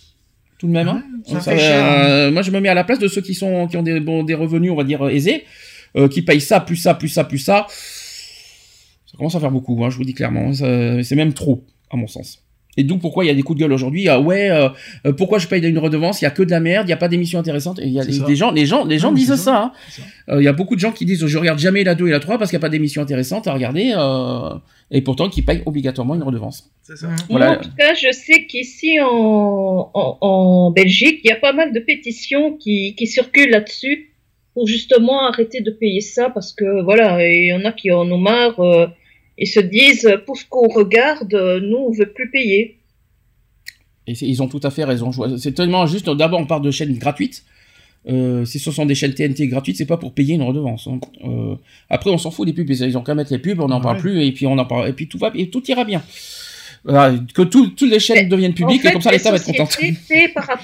Tout 0.57 0.67
de 0.67 0.71
même. 0.71 0.87
hein. 0.87 1.03
ça 1.27 1.41
Ça 1.41 1.57
cher, 1.57 1.83
hein. 1.85 2.05
euh, 2.07 2.31
moi, 2.31 2.41
je 2.41 2.51
me 2.51 2.59
mets 2.61 2.69
à 2.69 2.73
la 2.73 2.83
place 2.83 2.99
de 2.99 3.07
ceux 3.07 3.21
qui, 3.21 3.33
sont, 3.35 3.67
qui 3.67 3.75
ont 3.77 3.83
des, 3.83 3.99
bon, 3.99 4.23
des 4.23 4.33
revenus, 4.33 4.71
on 4.71 4.75
va 4.75 4.83
dire, 4.85 5.01
euh, 5.05 5.09
aisés. 5.09 5.43
euh, 5.97 6.07
qui 6.07 6.21
payent 6.21 6.41
ça, 6.41 6.59
plus 6.61 6.75
ça, 6.77 6.93
plus 6.93 7.09
ça, 7.09 7.23
plus 7.25 7.39
ça. 7.39 7.67
Ça 7.69 9.17
commence 9.17 9.35
à 9.35 9.39
faire 9.39 9.51
beaucoup, 9.51 9.83
hein, 9.83 9.89
je 9.89 9.97
vous 9.97 10.03
dis 10.03 10.13
clairement. 10.13 10.51
C'est 10.53 11.15
même 11.15 11.33
trop, 11.33 11.65
à 11.91 11.95
mon 11.97 12.07
sens. 12.07 12.44
Et 12.77 12.83
donc 12.83 13.01
pourquoi 13.01 13.23
il 13.23 13.27
y 13.27 13.31
a 13.31 13.33
des 13.33 13.41
coups 13.41 13.57
de 13.57 13.63
gueule 13.63 13.73
aujourd'hui? 13.73 14.07
Ah 14.09 14.19
ouais 14.19 14.49
euh, 14.49 14.69
euh, 15.05 15.13
pourquoi 15.13 15.39
je 15.39 15.47
paye 15.47 15.63
une 15.65 15.77
redevance? 15.79 16.21
Il 16.21 16.25
y 16.25 16.27
a 16.27 16.31
que 16.31 16.43
de 16.43 16.51
la 16.51 16.59
merde 16.59 16.87
il 16.87 16.89
y 16.89 16.93
a 16.93 16.97
pas 16.97 17.07
d'émissions 17.07 17.39
intéressantes 17.39 17.79
et 17.79 17.85
il 17.85 17.93
y 17.93 17.99
a 17.99 18.05
des, 18.05 18.11
ça. 18.11 18.33
gens 18.33 18.51
les 18.51 18.65
gens 18.65 18.83
les 18.85 18.99
gens 18.99 19.11
disent 19.13 19.29
ça, 19.29 19.37
ça. 19.37 19.57
hein. 19.63 19.71
Ça. 19.89 20.01
Euh, 20.29 20.41
il 20.41 20.45
y 20.45 20.47
a 20.47 20.53
beaucoup 20.53 20.75
de 20.75 20.79
gens 20.81 20.91
qui 20.91 21.05
disent 21.05 21.25
je 21.25 21.37
regarde 21.37 21.59
jamais 21.59 21.83
la 21.83 21.95
2 21.95 22.07
et 22.07 22.11
la 22.11 22.19
3 22.19 22.37
parce 22.37 22.49
qu'il 22.49 22.57
n'y 22.57 22.61
a 22.61 22.65
pas 22.67 22.69
d'émissions 22.69 23.01
intéressantes 23.01 23.47
à 23.47 23.53
regarder 23.53 23.93
euh, 23.95 24.55
et 24.91 25.01
pourtant 25.01 25.29
qui 25.29 25.41
payent 25.41 25.63
obligatoirement 25.65 26.15
une 26.15 26.23
redevance 26.23 26.69
C'est 26.83 26.97
ça. 26.97 27.07
Mhm. 27.07 27.15
Voilà. 27.29 27.45
Moi, 27.47 27.57
en 27.57 27.61
tout 27.61 27.69
cas, 27.77 27.93
je 27.93 28.11
sais 28.11 28.45
qu'ici 28.45 28.99
en, 29.01 29.89
en, 29.93 30.17
en 30.21 30.71
Belgique, 30.71 31.21
il 31.23 31.29
y 31.29 31.33
a 31.33 31.37
pas 31.37 31.53
mal 31.53 31.71
de 31.73 31.79
pétitions 31.79 32.57
qui, 32.57 32.95
qui 32.95 33.07
circulent 33.07 33.51
là-dessus 33.51 34.11
pour 34.53 34.67
justement 34.67 35.27
arrêter 35.27 35.61
de 35.61 35.71
payer 35.71 36.01
ça 36.01 36.29
parce 36.29 36.53
que 36.53 36.83
voilà, 36.83 37.25
il 37.27 37.47
y 37.47 37.53
en 37.53 37.65
a 37.65 37.71
qui 37.71 37.91
en 37.91 38.09
ont 38.11 38.17
marre 38.17 38.59
et 39.37 39.45
se 39.45 39.59
disent 39.59 40.09
pour 40.25 40.37
ce 40.37 40.45
qu'on 40.45 40.67
regarde, 40.69 41.33
nous 41.63 41.77
on 41.77 41.91
veut 41.91 42.11
plus 42.11 42.29
payer. 42.31 42.77
et 44.07 44.13
ils 44.21 44.41
ont 44.43 44.47
tout 44.47 44.61
à 44.63 44.69
fait 44.71 44.83
raison 44.85 45.11
c'est 45.37 45.53
tellement 45.53 45.85
juste 45.87 46.09
d'abord 46.09 46.39
on 46.39 46.45
parle 46.45 46.61
de 46.63 46.71
chaînes 46.71 46.97
gratuites 46.97 47.43
euh, 48.07 48.45
si 48.45 48.59
ce 48.59 48.69
sont 48.71 48.85
des 48.85 48.93
chaînes 48.93 49.15
TNT 49.15 49.47
gratuites, 49.47 49.77
c'est 49.77 49.87
pas 49.87 49.97
pour 49.97 50.13
payer 50.13 50.35
une 50.35 50.43
redevance. 50.43 50.85
hein. 50.85 50.99
Euh, 51.23 51.55
après, 51.89 52.11
on 52.11 52.19
s'en 52.19 52.29
fout 52.29 52.45
des 52.45 52.53
pubs. 52.53 52.69
Ils 52.69 52.95
ont 52.99 53.01
qu'à 53.01 53.15
mettre 53.15 53.31
les 53.33 53.39
pubs, 53.39 53.59
on 53.59 53.67
n'en 53.67 53.77
Ouais. 53.77 53.81
parle 53.81 53.97
plus, 53.97 54.23
et 54.23 54.31
puis 54.31 54.45
on 54.45 54.55
en 54.59 54.65
parle, 54.65 54.87
et 54.89 54.93
puis 54.93 55.07
tout 55.07 55.17
va, 55.17 55.31
et 55.33 55.49
tout 55.49 55.63
ira 55.71 55.85
bien. 55.85 56.03
Voilà, 56.83 57.17
que 57.33 57.41
tout- 57.41 57.69
toutes 57.69 57.89
les 57.89 57.97
chaînes 57.99 58.17
Mais, 58.17 58.25
deviennent 58.25 58.53
publiques, 58.53 58.81
en 58.81 58.83
fait, 58.83 58.89
et 58.89 58.93
comme 58.93 59.01
ça 59.01 59.09
les 59.09 59.17
l'État 59.17 59.31
va 59.31 59.37
être 59.37 59.45
content. 59.47 59.65
par 60.35 60.59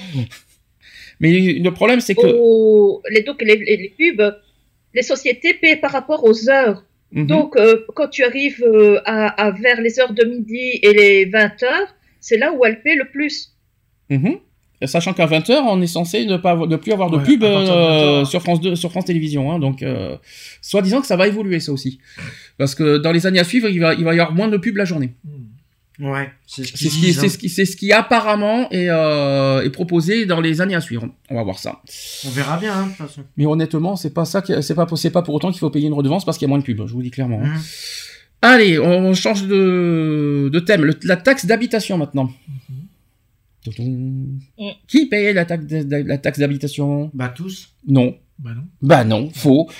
Mais 1.18 1.54
le 1.54 1.70
problème, 1.72 1.98
c'est 2.00 2.14
que 2.14 2.20
aux, 2.32 3.02
les, 3.10 3.22
donc 3.22 3.42
les, 3.42 3.56
les, 3.56 3.76
les 3.76 3.92
pubs, 3.98 4.36
les 4.94 5.02
sociétés 5.02 5.54
paient 5.54 5.74
par 5.74 5.90
rapport 5.90 6.22
aux 6.22 6.48
heures. 6.48 6.84
Mhm. 7.12 7.26
Donc, 7.26 7.56
euh, 7.56 7.84
quand 7.94 8.08
tu 8.08 8.24
arrives 8.24 8.62
euh, 8.64 9.00
à, 9.04 9.28
à 9.28 9.50
vers 9.50 9.80
les 9.80 10.00
heures 10.00 10.12
de 10.14 10.24
midi 10.24 10.78
et 10.82 10.92
les 10.92 11.24
20 11.26 11.62
heures, 11.62 11.94
c'est 12.20 12.38
là 12.38 12.52
où 12.52 12.64
elles 12.64 12.82
paient 12.82 12.94
le 12.96 13.04
plus. 13.10 13.54
Mhm. 14.10 14.38
Sachant 14.84 15.12
qu'à 15.12 15.26
20h, 15.26 15.60
on 15.68 15.80
est 15.80 15.86
censé 15.86 16.24
ne, 16.26 16.36
pas, 16.36 16.50
avoir- 16.52 16.66
ne 16.68 16.74
plus 16.76 16.90
avoir 16.92 17.08
de 17.10 17.18
Ouais, 17.18 17.22
pub 17.22 17.44
euh, 17.44 18.20
20, 18.20 18.24
sur, 18.24 18.42
France 18.42 18.60
2, 18.60 18.74
sur 18.74 18.90
France 18.90 19.04
Télévisions. 19.04 19.52
Hein, 19.52 19.60
donc, 19.60 19.82
euh, 19.82 20.16
soit 20.60 20.82
disant 20.82 21.00
que 21.00 21.06
ça 21.06 21.14
va 21.16 21.28
évoluer, 21.28 21.60
ça 21.60 21.70
aussi. 21.72 22.00
Parce 22.58 22.74
que 22.74 22.96
dans 22.98 23.12
les 23.12 23.26
années 23.26 23.38
à 23.38 23.44
suivre, 23.44 23.68
il 23.68 23.78
va, 23.78 23.94
il 23.94 24.02
va 24.04 24.12
y 24.14 24.18
avoir 24.20 24.34
moins 24.34 24.48
de 24.48 24.56
pubs 24.56 24.76
la 24.76 24.84
journée. 24.84 25.10
Ouais, 26.00 26.30
c'est 26.46 26.64
ce 26.64 26.72
qui, 26.72 26.86
hein. 26.86 27.28
ce, 27.28 27.38
qui, 27.38 27.48
c'est 27.48 27.64
ce 27.66 27.76
qui 27.76 27.92
apparemment 27.92 28.68
est, 28.70 28.88
euh, 28.88 29.62
est 29.62 29.70
proposé 29.70 30.24
dans 30.26 30.40
les 30.40 30.60
années 30.60 30.74
à 30.74 30.80
suivre. 30.80 31.06
On 31.30 31.34
va 31.34 31.42
voir 31.42 31.58
ça. 31.58 31.82
On 32.26 32.30
verra 32.30 32.56
bien, 32.58 32.74
hein, 32.74 32.84
de 32.84 32.88
toute 32.88 32.96
façon. 33.06 33.22
Mais 33.36 33.44
honnêtement, 33.46 33.94
c'est 33.96 34.12
pas 34.14 34.24
ça, 34.24 34.40
qui- 34.42 34.54
c'est 34.62 34.74
pas, 34.74 34.86
c'est 34.96 35.10
pas 35.10 35.22
pour 35.22 35.34
autant 35.34 35.50
qu'il 35.50 35.60
faut 35.60 35.70
payer 35.70 35.86
une 35.88 35.92
redevance 35.92 36.24
parce 36.24 36.38
qu'il 36.38 36.46
y 36.46 36.48
a 36.48 36.50
moins 36.50 36.58
de 36.58 36.64
pubs. 36.64 36.86
Je 36.86 36.92
vous 36.92 37.02
dis 37.02 37.10
clairement. 37.10 37.40
hein. 37.44 37.48
Mhm. 37.54 37.60
Allez, 38.44 38.78
on 38.78 39.14
change 39.14 39.46
de, 39.46 40.50
de 40.52 40.58
thème. 40.60 40.84
Le- 40.84 40.98
la 41.04 41.16
taxe 41.16 41.46
d'habitation 41.46 41.98
maintenant. 41.98 42.30
Tudum. 43.62 44.40
Qui 44.88 45.06
payait 45.06 45.32
la 45.32 45.44
taxe, 45.44 45.66
de- 45.66 45.96
la 46.08 46.18
taxe 46.18 46.38
d'habitation? 46.40 47.10
Bah, 47.14 47.28
tous. 47.28 47.68
Non. 47.86 48.16
Bah 48.38 48.50
non. 48.56 48.62
Bah 48.80 49.04
non, 49.04 49.30
faux. 49.32 49.70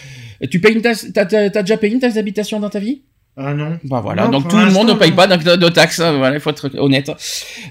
Tu 0.50 0.60
payes 0.60 0.74
une 0.74 0.82
taxe, 0.82 1.08
t'as 1.12 1.24
déjà 1.24 1.76
payé 1.76 1.92
une 1.94 1.98
taxe 2.00 2.14
d'habitation 2.14 2.60
dans 2.60 2.70
ta 2.70 2.78
vie? 2.78 3.02
Ah 3.36 3.54
non. 3.54 3.78
Bah 3.84 4.00
voilà, 4.02 4.24
Non, 4.24 4.30
donc 4.30 4.48
tout 4.48 4.56
le 4.56 4.70
monde 4.70 4.88
ne 4.88 4.94
paye 4.94 5.12
pas 5.12 5.26
de, 5.26 5.56
de 5.56 5.68
taxes, 5.70 6.00
hein, 6.00 6.18
voilà, 6.18 6.36
il 6.36 6.40
faut 6.40 6.50
être 6.50 6.70
honnête. 6.78 7.10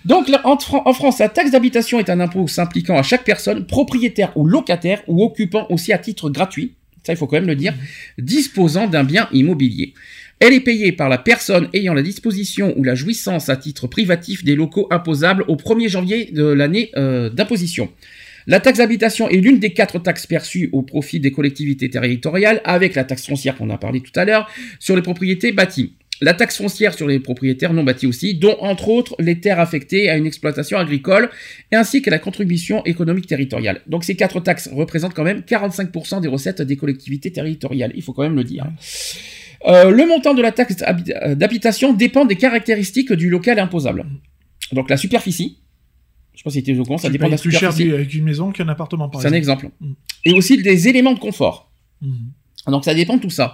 Donc 0.06 0.28
là, 0.28 0.42
en, 0.44 0.58
Fran- 0.58 0.82
en 0.86 0.94
France, 0.94 1.20
la 1.20 1.30
taxe 1.30 1.52
d'habitation 1.52 2.00
est 2.00 2.10
un 2.10 2.20
impôt 2.20 2.48
s'impliquant 2.48 2.98
à 2.98 3.04
chaque 3.04 3.24
personne, 3.24 3.68
propriétaire 3.68 4.32
ou 4.36 4.46
locataire, 4.48 5.02
ou 5.08 5.24
occupant 5.24 5.68
aussi 5.70 5.94
à 5.94 6.00
titre 6.00 6.32
gratuit, 6.32 6.74
ça 7.04 7.14
il 7.14 7.16
faut 7.16 7.28
quand 7.28 7.36
même 7.38 7.46
le 7.48 7.56
dire, 7.56 7.74
disposant 8.18 8.88
d'un 8.88 9.04
bien 9.04 9.28
immobilier. 9.32 9.94
Elle 10.40 10.54
est 10.54 10.62
payée 10.62 10.92
par 10.92 11.08
la 11.10 11.20
personne 11.20 11.70
ayant 11.74 11.94
la 11.94 12.02
disposition 12.02 12.74
ou 12.76 12.84
la 12.84 12.96
jouissance 12.96 13.50
à 13.50 13.56
titre 13.56 13.86
privatif 13.86 14.44
des 14.44 14.56
locaux 14.56 14.88
imposables 14.90 15.46
au 15.48 15.56
1er 15.56 15.88
janvier 15.88 16.32
de 16.32 16.44
l'année 16.44 16.90
euh, 16.98 17.30
d'imposition. 17.30 17.90
La 18.48 18.60
taxe 18.60 18.80
d'habitation 18.80 19.30
est 19.30 19.38
l'une 19.38 19.60
des 19.60 19.74
quatre 19.74 20.00
taxes 20.00 20.28
perçues 20.28 20.70
au 20.72 20.82
profit 20.82 21.20
des 21.20 21.32
collectivités 21.32 21.90
territoriales, 21.90 22.62
avec 22.64 22.96
la 22.96 23.04
taxe 23.04 23.26
foncière 23.26 23.56
qu'on 23.56 23.70
a 23.70 23.78
parlé 23.78 24.02
tout 24.02 24.18
à 24.20 24.26
l'heure, 24.26 24.50
sur 24.80 24.96
les 24.96 25.02
propriétés 25.02 25.52
bâties. 25.52 25.94
La 26.24 26.36
taxe 26.36 26.58
foncière 26.58 26.94
sur 26.94 27.08
les 27.08 27.20
propriétaires 27.20 27.74
non 27.74 27.84
bâtis 27.84 28.06
aussi, 28.06 28.36
dont 28.36 28.56
entre 28.60 28.90
autres 28.90 29.16
les 29.18 29.40
terres 29.40 29.60
affectées 29.60 30.08
à 30.08 30.18
une 30.18 30.28
exploitation 30.28 30.78
agricole, 30.78 31.32
ainsi 31.72 32.04
que 32.04 32.12
la 32.12 32.20
contribution 32.20 32.86
économique 32.86 33.26
territoriale. 33.26 33.82
Donc 33.88 34.04
ces 34.04 34.16
quatre 34.16 34.40
taxes 34.40 34.70
représentent 34.72 35.16
quand 35.16 35.24
même 35.24 35.40
45% 35.40 36.22
des 36.22 36.28
recettes 36.28 36.62
des 36.62 36.78
collectivités 36.78 37.32
territoriales, 37.32 37.92
il 37.96 38.04
faut 38.04 38.14
quand 38.14 38.22
même 38.22 38.36
le 38.36 38.44
dire. 38.44 38.68
Euh, 39.66 39.90
le 39.90 40.06
montant 40.06 40.36
de 40.36 40.44
la 40.44 40.52
taxe 40.52 40.76
euh, 40.88 41.34
d'habitation 41.34 41.94
dépend 41.94 42.26
des 42.26 42.36
caractéristiques 42.36 43.14
du 43.14 43.30
local 43.30 43.58
imposable. 43.58 44.06
Donc 44.74 44.92
la 44.92 44.98
superficie, 44.98 45.58
je 46.36 46.44
pas 46.44 46.50
si 46.50 46.64
tu 46.64 46.72
es 46.72 46.80
au 46.80 46.84
courant, 46.84 46.98
ça 46.98 47.10
dépend 47.10 47.28
de 47.28 47.32
la 47.32 47.38
plus 47.38 47.52
cher 47.52 47.70
avec 47.72 48.14
une 48.14 48.24
maison 48.24 48.52
qu'un 48.52 48.68
appartement, 48.70 49.10
par 49.10 49.22
C'est 49.22 49.28
un 49.28 49.34
exemple. 49.34 49.66
exemple. 49.66 49.76
Mm. 49.82 49.94
Et 50.26 50.34
aussi 50.34 50.58
des 50.62 50.88
éléments 50.88 51.14
de 51.14 51.20
confort. 51.20 51.72
Mhm. 52.02 52.32
Donc 52.68 52.86
ça 52.86 52.94
dépend 52.94 53.18
de 53.18 53.22
tout 53.22 53.30
ça. 53.30 53.54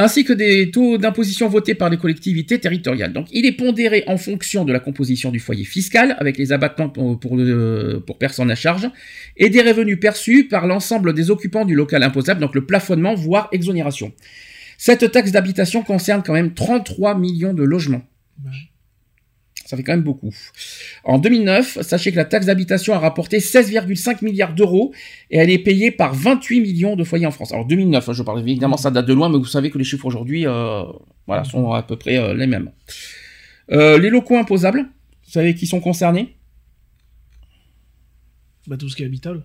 Ainsi 0.00 0.24
que 0.24 0.32
des 0.32 0.70
taux 0.70 0.96
d'imposition 0.96 1.48
votés 1.48 1.74
par 1.74 1.90
les 1.90 1.96
collectivités 1.96 2.60
territoriales. 2.60 3.12
Donc 3.12 3.26
il 3.32 3.44
est 3.46 3.52
pondéré 3.52 4.04
en 4.06 4.16
fonction 4.16 4.64
de 4.64 4.72
la 4.72 4.78
composition 4.78 5.32
du 5.32 5.40
foyer 5.40 5.64
fiscal, 5.64 6.14
avec 6.20 6.38
les 6.38 6.52
abattements 6.52 6.88
pour, 6.88 7.18
pour, 7.18 7.36
le- 7.36 8.00
pour 8.06 8.16
personnes 8.16 8.50
à 8.50 8.54
charge, 8.54 8.88
et 9.36 9.50
des 9.50 9.60
revenus 9.60 9.98
perçus 9.98 10.46
par 10.46 10.68
l'ensemble 10.68 11.14
des 11.14 11.30
occupants 11.32 11.64
du 11.64 11.74
local 11.74 12.04
imposable, 12.04 12.40
donc 12.40 12.54
le 12.54 12.64
plafonnement, 12.64 13.14
voire 13.16 13.48
exonération. 13.50 14.12
Cette 14.76 15.10
taxe 15.10 15.32
d'habitation 15.32 15.82
concerne 15.82 16.22
quand 16.24 16.32
même 16.34 16.54
33 16.54 17.18
millions 17.18 17.52
de 17.52 17.64
logements. 17.64 18.02
Ça 19.68 19.76
fait 19.76 19.82
quand 19.82 19.92
même 19.92 20.02
beaucoup. 20.02 20.34
En 21.04 21.18
2009, 21.18 21.82
sachez 21.82 22.10
que 22.10 22.16
la 22.16 22.24
taxe 22.24 22.46
d'habitation 22.46 22.94
a 22.94 22.98
rapporté 22.98 23.36
16,5 23.36 24.24
milliards 24.24 24.54
d'euros 24.54 24.94
et 25.30 25.36
elle 25.36 25.50
est 25.50 25.58
payée 25.58 25.90
par 25.90 26.14
28 26.14 26.62
millions 26.62 26.96
de 26.96 27.04
foyers 27.04 27.26
en 27.26 27.30
France. 27.30 27.52
Alors 27.52 27.66
2009, 27.66 28.08
hein, 28.08 28.12
je 28.14 28.22
parle 28.22 28.40
évidemment, 28.40 28.78
ça 28.78 28.90
date 28.90 29.04
de 29.04 29.12
loin, 29.12 29.28
mais 29.28 29.36
vous 29.36 29.44
savez 29.44 29.70
que 29.70 29.76
les 29.76 29.84
chiffres 29.84 30.06
aujourd'hui, 30.06 30.46
euh, 30.46 30.84
voilà, 31.26 31.44
sont 31.44 31.70
à 31.72 31.82
peu 31.82 31.96
près 31.96 32.16
euh, 32.16 32.32
les 32.32 32.46
mêmes. 32.46 32.70
Euh, 33.70 33.98
les 33.98 34.08
locaux 34.08 34.38
imposables, 34.38 34.86
vous 35.26 35.32
savez 35.32 35.54
qui 35.54 35.66
sont 35.66 35.80
concernés? 35.80 36.34
Bah, 38.68 38.78
tout 38.78 38.88
ce 38.88 38.96
qui 38.96 39.02
est 39.02 39.06
habitable. 39.06 39.44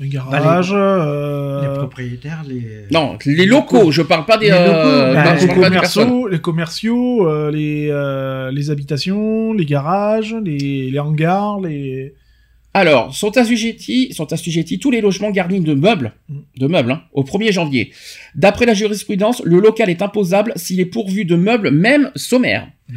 Un 0.00 0.06
garage, 0.08 0.70
euh, 0.74 1.62
Les 1.62 1.78
propriétaires, 1.78 2.42
les. 2.48 2.86
Non, 2.90 3.16
les 3.24 3.46
locaux. 3.46 3.92
Je 3.92 4.02
parle 4.02 4.24
pas 4.26 4.36
des. 4.38 4.46
les, 4.46 4.52
locaux, 4.52 4.62
euh, 4.88 5.14
bah, 5.14 5.24
non, 5.24 5.36
je 5.36 5.42
les 5.42 5.46
parle 5.48 5.60
pas 5.60 5.70
des 5.70 5.76
personnes. 5.78 6.04
commerciaux, 6.08 6.28
les 6.28 6.40
commerciaux, 6.40 7.28
euh, 7.28 7.50
les, 7.50 7.88
euh, 7.90 8.50
les 8.50 8.70
habitations, 8.70 9.52
les 9.52 9.64
garages, 9.64 10.34
les, 10.44 10.90
les 10.90 10.98
hangars, 10.98 11.58
les. 11.62 12.14
Alors, 12.74 13.14
sont 13.14 13.36
assujettis, 13.36 14.14
sont 14.14 14.32
assujettis 14.32 14.78
tous 14.78 14.90
les 14.90 15.02
logements 15.02 15.30
garnis 15.30 15.60
de 15.60 15.74
meubles, 15.74 16.14
Mm. 16.28 16.38
de 16.58 16.66
meubles, 16.66 16.90
hein, 16.92 17.02
au 17.12 17.22
1er 17.22 17.52
janvier. 17.52 17.92
D'après 18.34 18.64
la 18.64 18.72
jurisprudence, 18.74 19.42
le 19.44 19.60
local 19.60 19.90
est 19.90 20.00
imposable 20.00 20.54
s'il 20.56 20.80
est 20.80 20.86
pourvu 20.86 21.26
de 21.26 21.36
meubles, 21.36 21.70
même 21.70 22.10
sommaires. 22.16 22.66
Mhm. 22.88 22.96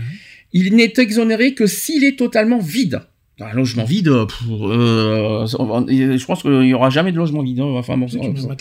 Il 0.53 0.75
n'est 0.77 0.93
exonéré 0.97 1.53
que 1.53 1.67
s'il 1.67 2.05
est 2.05 2.17
totalement 2.17 2.59
vide. 2.59 3.01
Un 3.41 3.53
logement 3.53 3.83
vide, 3.83 4.09
pff, 4.27 4.43
euh, 4.49 5.45
je 5.45 6.25
pense 6.25 6.41
qu'il 6.41 6.63
y 6.63 6.73
aura 6.73 6.89
jamais 6.89 7.11
de 7.11 7.17
logement 7.17 7.43
vide. 7.43 7.59
hein, 7.59 7.65
Enfin, 7.75 7.97
bon, 7.97 8.07
ça- 8.07 8.17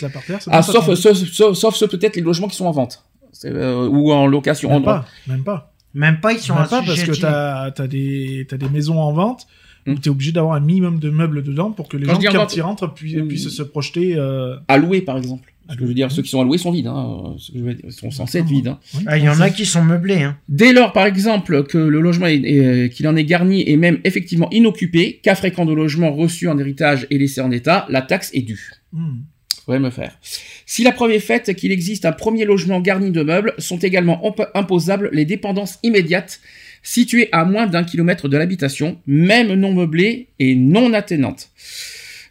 par 0.09 0.23
terre, 0.25 0.39
ah, 0.51 0.61
sauf, 0.61 0.93
sauf, 0.95 1.13
sauf, 1.17 1.53
sauf 1.55 1.75
ceux 1.75 1.87
peut-être 1.87 2.15
les 2.17 2.21
logements 2.21 2.47
qui 2.49 2.57
sont 2.57 2.65
en 2.65 2.71
vente 2.71 3.03
euh, 3.45 3.87
ou 3.87 4.11
en 4.11 4.27
location. 4.27 4.69
Même 4.69 4.79
En- 4.79 4.81
pas, 4.85 5.05
même 5.27 5.43
pas. 5.43 5.71
Même 5.93 6.19
pas, 6.19 6.33
ils 6.33 6.39
sont 6.39 6.55
Même 6.55 6.67
pas 6.67 6.81
parce 6.81 7.03
que 7.03 7.17
t'as 7.19 7.71
as 7.77 7.87
des, 7.87 8.45
t'as 8.49 8.57
des 8.57 8.67
maisons 8.67 8.99
en 8.99 9.13
vente 9.13 9.47
où 9.87 9.91
Hmm. 9.91 9.99
t'es 9.99 10.09
obligé 10.09 10.31
d'avoir 10.33 10.55
un 10.55 10.59
minimum 10.59 10.99
de 10.99 11.09
meubles 11.09 11.41
dedans 11.43 11.71
pour 11.71 11.87
que 11.87 11.95
les 11.95 12.05
Quand 12.05 12.19
gens 12.19 12.45
qui 12.47 12.59
rentrent 12.61 12.87
Hmm. 12.87 13.27
puissent 13.27 13.49
se 13.49 13.63
projeter. 13.63 14.15
euh, 14.17 14.57
à 14.67 14.77
louer, 14.77 14.99
par 15.01 15.15
exemple. 15.17 15.53
Ce 15.69 15.75
que 15.75 15.81
je 15.81 15.85
veux 15.87 15.93
dire, 15.93 16.11
ceux 16.11 16.21
qui 16.21 16.29
sont 16.29 16.41
alloués 16.41 16.57
sont 16.57 16.71
vides. 16.71 16.87
Hein. 16.87 17.35
Ce 17.39 17.51
que 17.51 17.57
je 17.57 17.63
veux 17.63 17.73
dire, 17.73 17.85
Ils 17.87 17.91
sont 17.91 18.11
censés 18.11 18.37
être 18.39 18.45
vides. 18.45 18.67
hein. 18.67 18.79
Ah, 19.07 19.17
il 19.17 19.23
y 19.23 19.29
en 19.29 19.39
a 19.41 19.49
qui 19.49 19.65
sont 19.65 19.83
meublés, 19.83 20.21
hein. 20.21 20.37
Dès 20.47 20.73
lors, 20.73 20.93
par 20.93 21.05
exemple, 21.07 21.63
que 21.63 21.77
le 21.77 21.99
logement 22.01 22.27
qu'il 22.27 23.07
en 23.07 23.15
est 23.15 23.23
garni 23.25 23.63
et 23.67 23.75
même 23.77 23.99
effectivement 24.03 24.49
inoccupé, 24.51 25.19
cas 25.23 25.35
fréquent 25.35 25.65
de 25.65 25.73
logements 25.73 26.13
reçus 26.13 26.47
en 26.47 26.59
héritage 26.59 27.07
et 27.09 27.17
laissés 27.17 27.41
en 27.41 27.51
état, 27.51 27.85
la 27.89 28.01
taxe 28.01 28.29
est 28.33 28.41
due. 28.43 28.71
Hmm. 28.93 29.21
Faudrait 29.65 29.79
me 29.79 29.89
faire. 29.89 30.19
Si 30.67 30.83
la 30.83 30.91
preuve 30.91 31.09
est 31.11 31.19
faite 31.19 31.55
qu'il 31.55 31.71
existe 31.71 32.05
un 32.05 32.11
premier 32.11 32.45
logement 32.45 32.79
garni 32.81 33.09
de 33.09 33.23
meubles, 33.23 33.55
sont 33.57 33.77
également 33.79 34.21
imp- 34.23 34.47
imposables 34.53 35.09
les 35.11 35.25
dépendances 35.25 35.79
immédiates 35.81 36.39
situées 36.83 37.29
à 37.31 37.45
moins 37.45 37.65
d'un 37.65 37.83
kilomètre 37.83 38.27
de 38.29 38.37
l'habitation, 38.37 38.99
même 39.07 39.51
non 39.55 39.73
meublées 39.73 40.27
et 40.37 40.53
non 40.55 40.93
attenantes. 40.93 41.49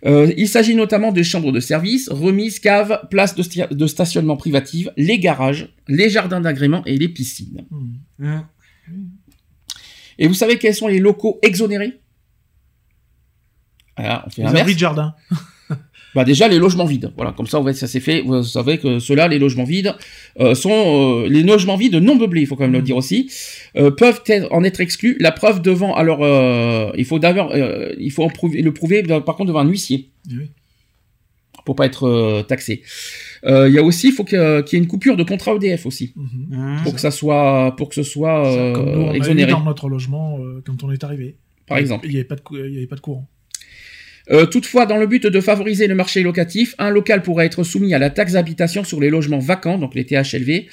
Euh, 0.07 0.33
il 0.37 0.49
s'agit 0.49 0.75
notamment 0.75 1.13
des 1.13 1.25
chambres 1.25 1.53
de 1.53 1.61
service, 1.61 2.09
remises, 2.11 2.59
caves, 2.59 3.01
places 3.11 3.35
de, 3.35 3.87
stationnement 3.87 4.37
privatives, 4.37 4.93
les 4.97 5.19
garages, 5.19 5.75
les 5.89 6.11
jardins 6.11 6.41
d'agrément 6.41 6.85
et 6.85 6.99
les 6.99 7.09
piscines. 7.09 7.65
Hmm. 7.71 8.27
Hein. 8.27 8.49
Et 10.19 10.29
vous 10.29 10.35
savez 10.35 10.59
quels 10.59 10.75
sont 10.75 10.89
les 10.89 11.01
locaux 11.01 11.39
exonérés? 11.43 12.01
On 13.97 14.03
fait 14.03 14.39
Les 14.39 14.43
l'inverse. 14.45 14.61
abris 14.63 14.75
de 14.75 14.79
jardin. 14.79 15.15
Bah 16.15 16.25
déjà 16.25 16.47
les 16.49 16.59
logements 16.59 16.85
vides. 16.85 17.13
Voilà, 17.17 17.33
comme 17.33 17.47
ça, 17.47 17.59
on 17.59 17.63
va- 17.63 17.73
ça 17.75 17.87
s'est 17.87 18.01
fait. 18.01 18.21
Vous 18.23 18.43
savez 18.45 18.79
que 18.79 18.99
ceux-là, 19.01 19.27
les 19.29 19.39
logements 19.39 19.65
vides, 19.65 19.95
euh, 20.41 20.55
sont 20.55 20.71
euh, 21.25 21.29
les 21.29 21.43
logements 21.43 21.77
vides 21.77 21.97
non 21.97 22.17
meublés. 22.17 22.43
Il 22.43 22.47
faut 22.47 22.55
quand 22.57 22.65
même 22.65 22.73
le 22.73 22.83
dire 22.83 22.97
aussi. 22.97 23.31
euh, 23.77 23.91
peuvent 23.91 24.23
être, 24.27 24.47
en 24.53 24.63
être 24.65 24.81
exclus. 24.81 25.17
La 25.21 25.33
preuve 25.33 25.61
devant. 25.63 25.95
Alors, 25.95 26.23
euh, 26.23 26.93
il 26.97 27.05
faut 27.05 27.19
d'abord, 27.19 27.51
euh, 27.53 27.93
il 27.99 28.11
faut 28.13 28.23
en 28.23 28.29
prouver- 28.29 28.63
le 28.63 28.73
prouver. 28.73 29.03
euh, 29.11 29.21
Par 29.21 29.35
contre, 29.37 29.49
devant 29.49 29.61
un 29.61 29.69
huissier 29.69 30.11
Oui. 30.31 30.47
pour 31.65 31.75
pas 31.77 31.87
être 31.87 32.05
euh, 32.07 32.43
taxé. 32.43 32.83
Euh, 33.47 33.69
Il 33.69 33.75
y 33.75 33.79
a 33.79 33.83
aussi, 33.83 34.09
il 34.09 34.13
faut 34.13 34.25
qu'il 34.25 34.39
y 34.39 34.41
ait 34.77 34.79
une 34.79 34.87
coupure 34.87 35.17
de 35.17 35.23
contrat 35.25 35.53
EDF 35.55 35.85
aussi 35.87 36.13
Mhm. 36.17 36.49
Hein. 36.57 36.77
pour 36.85 36.95
que 36.95 37.01
ça 37.01 37.11
soit, 37.11 37.75
pour 37.77 37.89
que 37.89 37.95
ce 37.95 38.03
soit 38.05 38.45
Ça, 38.45 38.51
euh, 38.61 38.73
Comme 38.75 38.85
nous, 38.93 39.01
on 39.03 39.11
a 39.11 39.15
eu 39.15 39.17
exonéré, 39.17 39.51
dans 39.51 39.65
notre 39.65 39.89
logement 39.89 40.39
euh, 40.41 40.63
quand 40.65 40.83
on 40.85 40.91
est 40.93 41.03
arrivé. 41.05 41.37
par 41.67 41.79
exemple. 41.79 42.07
Il 42.07 42.11
n'y 42.11 42.17
avait, 42.17 42.25
pas 42.25 42.37
de 42.37 42.41
cou- 42.43 42.57
il 42.57 42.73
y 42.75 42.77
avait 42.79 42.87
pas 42.87 42.97
de 42.97 43.01
courant. 43.01 43.27
Euh, 44.31 44.47
toutefois, 44.47 44.87
dans 44.87 44.97
le 44.97 45.07
but 45.07 45.27
de 45.27 45.41
favoriser 45.41 45.87
le 45.87 45.95
marché 45.95 46.23
locatif, 46.23 46.75
un 46.79 46.89
local 46.89 47.21
pourrait 47.23 47.45
être 47.45 47.63
soumis 47.63 47.93
à 47.93 47.99
la 47.99 48.09
taxe 48.09 48.33
d'habitation 48.33 48.83
sur 48.83 48.99
les 48.99 49.11
logements 49.11 49.39
vacants, 49.39 49.77
donc 49.77 49.95
les 49.95 50.07
THLV, 50.07 50.67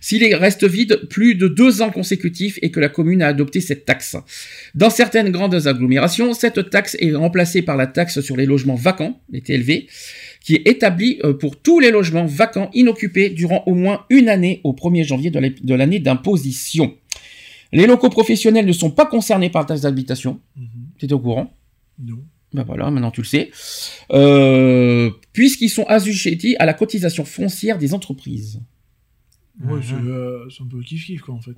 s'il 0.00 0.34
reste 0.34 0.64
vide 0.64 1.06
plus 1.08 1.36
de 1.36 1.46
deux 1.46 1.82
ans 1.82 1.90
consécutifs 1.90 2.58
et 2.62 2.72
que 2.72 2.80
la 2.80 2.88
commune 2.88 3.22
a 3.22 3.28
adopté 3.28 3.60
cette 3.60 3.84
taxe. 3.84 4.16
Dans 4.74 4.90
certaines 4.90 5.30
grandes 5.30 5.68
agglomérations, 5.68 6.32
cette 6.34 6.68
taxe 6.70 6.96
est 6.98 7.14
remplacée 7.14 7.62
par 7.62 7.76
la 7.76 7.86
taxe 7.86 8.20
sur 8.20 8.36
les 8.36 8.44
logements 8.44 8.74
vacants, 8.74 9.20
les 9.30 9.40
TLV, 9.40 9.86
qui 10.40 10.56
est 10.56 10.66
établie 10.66 11.20
euh, 11.22 11.32
pour 11.32 11.60
tous 11.60 11.78
les 11.78 11.92
logements 11.92 12.26
vacants 12.26 12.70
inoccupés 12.74 13.30
durant 13.30 13.62
au 13.66 13.74
moins 13.74 14.04
une 14.10 14.28
année 14.28 14.60
au 14.64 14.72
1er 14.72 15.04
janvier 15.04 15.30
de 15.30 15.74
l'année- 15.74 16.00
d'imposition. 16.00 16.96
Les 17.72 17.86
locaux 17.86 18.10
professionnels 18.10 18.66
ne 18.66 18.72
sont 18.72 18.90
pas 18.90 19.06
concernés 19.06 19.50
par 19.50 19.62
la 19.62 19.66
taxe 19.68 19.82
d'habitation. 19.82 20.40
Mhm. 20.56 20.66
Tu 20.98 21.12
au 21.12 21.18
courant? 21.20 21.54
Non. 21.98 22.18
Ben 22.56 22.64
voilà, 22.64 22.90
maintenant 22.90 23.10
tu 23.10 23.20
le 23.20 23.26
sais. 23.26 23.50
Euh, 24.12 25.10
Puisqu'ils 25.32 25.68
sont 25.68 25.84
assujettis 25.84 26.56
à 26.58 26.66
la 26.66 26.74
cotisation 26.74 27.24
foncière 27.24 27.78
des 27.78 27.94
entreprises. 27.94 28.60
Ouais, 29.64 29.74
Mhm. 29.76 29.82
c'est 29.82 29.94
euh, 30.10 30.48
c'est 30.50 30.62
un 30.62 30.66
peu 30.66 30.80
kiff-kiff, 30.80 31.20
quoi, 31.20 31.34
en 31.34 31.40
fait. 31.40 31.56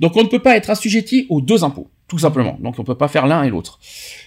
Donc 0.00 0.16
on 0.16 0.22
ne 0.24 0.28
peut 0.28 0.40
pas 0.42 0.56
être 0.56 0.68
assujetti 0.70 1.26
aux 1.30 1.40
deux 1.40 1.64
impôts, 1.64 1.88
tout 2.06 2.18
simplement. 2.18 2.58
Donc 2.62 2.78
on 2.78 2.84
peut 2.84 2.96
pas 2.96 3.08
faire 3.08 3.26
l'un 3.26 3.42
et 3.44 3.50
l'autre. 3.50 3.78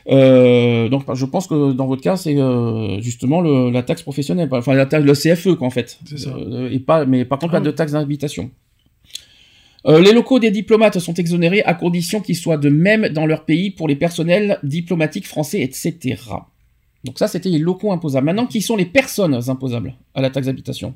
Euh, 0.09 0.89
donc 0.89 1.03
je 1.13 1.25
pense 1.25 1.45
que 1.47 1.73
dans 1.73 1.85
votre 1.87 2.01
cas 2.01 2.17
c'est 2.17 2.37
euh, 2.37 2.99
justement 3.01 3.39
le- 3.41 3.69
la 3.69 3.83
taxe 3.83 4.01
professionnelle, 4.01 4.49
enfin 4.51 4.73
la 4.73 4.87
taxe, 4.87 5.05
le 5.05 5.13
CFE 5.13 5.55
quoi 5.57 5.67
en 5.67 5.69
fait. 5.69 5.99
C'est 6.05 6.17
ça. 6.17 6.31
Euh, 6.35 6.69
et 6.71 6.79
pas, 6.79 7.05
mais 7.05 7.23
par 7.23 7.37
contre 7.39 7.53
Ah 7.53 7.57
pas 7.59 7.63
de 7.65 7.69
oui. 7.69 7.75
taxe 7.75 7.91
d'habitation. 7.91 8.49
Euh, 9.87 9.99
les 9.99 10.11
locaux 10.11 10.39
des 10.39 10.51
diplomates 10.51 10.99
sont 10.99 11.13
exonérés 11.15 11.63
à 11.63 11.73
condition 11.73 12.21
qu'ils 12.21 12.35
soient 12.35 12.57
de 12.57 12.69
même 12.69 13.09
dans 13.09 13.25
leur 13.25 13.45
pays 13.45 13.71
pour 13.71 13.87
les 13.87 13.95
personnels 13.95 14.59
diplomatiques 14.63 15.27
français, 15.27 15.61
etc. 15.61 16.17
Donc 17.03 17.17
ça, 17.17 17.27
c'était 17.27 17.49
les 17.49 17.57
locaux 17.57 17.91
imposables. 17.91 18.25
Maintenant, 18.25 18.45
qui 18.45 18.61
sont 18.61 18.75
les 18.75 18.85
personnes 18.85 19.33
imposables 19.47 19.95
à 20.13 20.21
la 20.21 20.29
taxe 20.29 20.45
d'habitation? 20.47 20.93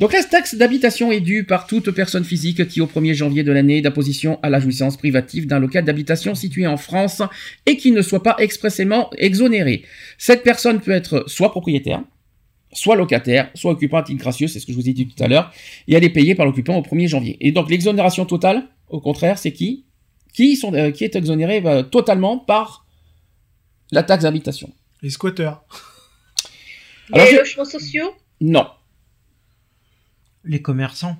Donc 0.00 0.12
la 0.12 0.24
taxe 0.24 0.56
d'habitation 0.56 1.12
est 1.12 1.20
due 1.20 1.44
par 1.44 1.66
toute 1.66 1.90
personne 1.92 2.24
physique 2.24 2.66
qui 2.66 2.80
au 2.80 2.86
1er 2.86 3.14
janvier 3.14 3.44
de 3.44 3.52
l'année 3.52 3.80
d'imposition 3.80 4.40
à 4.42 4.50
la 4.50 4.58
jouissance 4.58 4.96
privative 4.96 5.46
d'un 5.46 5.60
local 5.60 5.84
d'habitation 5.84 6.34
situé 6.34 6.66
en 6.66 6.76
France 6.76 7.22
et 7.66 7.76
qui 7.76 7.92
ne 7.92 8.02
soit 8.02 8.22
pas 8.22 8.34
expressément 8.38 9.10
exonérée. 9.16 9.84
Cette 10.18 10.42
personne 10.42 10.80
peut 10.80 10.90
être 10.90 11.24
soit 11.28 11.52
propriétaire, 11.52 12.02
soit 12.72 12.96
locataire, 12.96 13.50
soit 13.54 13.70
occupant 13.72 13.98
à 13.98 14.02
titre 14.02 14.18
gracieux, 14.18 14.48
c'est 14.48 14.58
ce 14.58 14.66
que 14.66 14.72
je 14.72 14.78
vous 14.78 14.88
ai 14.88 14.92
dit 14.92 15.06
tout 15.06 15.22
à 15.22 15.28
l'heure, 15.28 15.52
et 15.86 15.94
elle 15.94 16.04
est 16.04 16.10
payée 16.10 16.34
par 16.34 16.46
l'occupant 16.46 16.76
au 16.76 16.82
1er 16.82 17.06
janvier. 17.08 17.36
Et 17.40 17.52
donc 17.52 17.70
l'exonération 17.70 18.26
totale, 18.26 18.64
au 18.88 19.00
contraire, 19.00 19.38
c'est 19.38 19.52
qui 19.52 19.84
qui, 20.36 20.60
euh, 20.64 20.92
est 20.92 21.16
exonéré 21.16 21.60
bah, 21.62 21.82
totalement 21.82 22.38
par 22.38 22.84
la 23.90 24.02
taxe 24.02 24.24
d'habitation. 24.24 24.70
Les 25.02 25.10
squatteurs. 25.10 25.64
Les 27.14 27.36
logements 27.36 27.64
sociaux 27.64 28.12
Non. 28.40 28.66
Les 30.44 30.62
commerçants. 30.62 31.16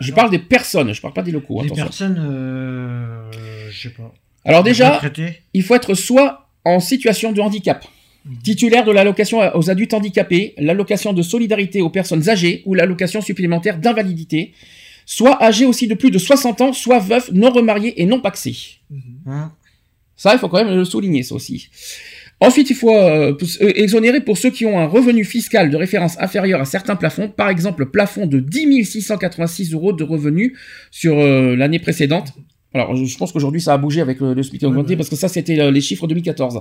Je 0.00 0.12
parle 0.12 0.30
des 0.30 0.38
personnes, 0.38 0.92
je 0.92 1.00
parle 1.00 1.14
pas 1.14 1.22
des 1.22 1.30
locaux. 1.32 1.60
Les 1.62 1.66
attention. 1.66 1.84
personnes, 1.84 2.18
euh, 2.18 3.30
je 3.70 3.88
sais 3.88 3.94
pas. 3.94 4.12
Alors 4.44 4.62
déjà, 4.62 4.94
Retraités. 4.94 5.42
il 5.54 5.62
faut 5.62 5.74
être 5.74 5.94
soit 5.94 6.48
en 6.64 6.80
situation 6.80 7.32
de 7.32 7.40
handicap, 7.40 7.84
titulaire 8.42 8.84
de 8.84 8.92
l'allocation 8.92 9.38
aux 9.56 9.70
adultes 9.70 9.94
handicapés, 9.94 10.52
l'allocation 10.58 11.12
de 11.14 11.22
solidarité 11.22 11.80
aux 11.80 11.88
personnes 11.90 12.28
âgées 12.28 12.62
ou 12.66 12.74
l'allocation 12.74 13.20
supplémentaire 13.22 13.78
d'invalidité, 13.78 14.52
soit 15.06 15.42
âgé 15.42 15.64
aussi 15.64 15.88
de 15.88 15.94
plus 15.94 16.10
de 16.10 16.18
60 16.18 16.60
ans, 16.60 16.72
soit 16.74 16.98
veuf, 16.98 17.30
non 17.32 17.50
remarié 17.50 18.00
et 18.02 18.04
non 18.04 18.20
paxé. 18.20 18.54
Hein? 19.26 19.52
Ça, 20.16 20.32
il 20.34 20.38
faut 20.38 20.48
quand 20.48 20.62
même 20.64 20.76
le 20.76 20.84
souligner, 20.84 21.22
ça 21.22 21.34
aussi. 21.34 21.68
Ensuite, 22.40 22.68
il 22.68 22.76
faut 22.76 22.94
euh, 22.94 23.32
euh, 23.62 23.72
exonérer 23.74 24.20
pour 24.20 24.36
ceux 24.36 24.50
qui 24.50 24.66
ont 24.66 24.78
un 24.78 24.86
revenu 24.86 25.24
fiscal 25.24 25.70
de 25.70 25.76
référence 25.76 26.20
inférieur 26.20 26.60
à 26.60 26.66
certains 26.66 26.96
plafonds, 26.96 27.28
par 27.28 27.48
exemple 27.48 27.80
le 27.80 27.90
plafond 27.90 28.26
de 28.26 28.40
10 28.40 28.84
686 28.84 29.72
euros 29.72 29.92
de 29.94 30.04
revenus 30.04 30.52
sur 30.90 31.18
euh, 31.18 31.56
l'année 31.56 31.78
précédente. 31.78 32.34
Alors, 32.76 32.94
je 32.94 33.16
pense 33.16 33.32
qu'aujourd'hui, 33.32 33.62
ça 33.62 33.72
a 33.72 33.78
bougé 33.78 34.02
avec 34.02 34.20
le, 34.20 34.34
le 34.34 34.42
SMIC 34.42 34.62
augmenté, 34.64 34.90
ouais. 34.90 34.96
parce 34.96 35.08
que 35.08 35.16
ça, 35.16 35.28
c'était 35.28 35.58
euh, 35.58 35.70
les 35.70 35.80
chiffres 35.80 36.06
2014. 36.06 36.60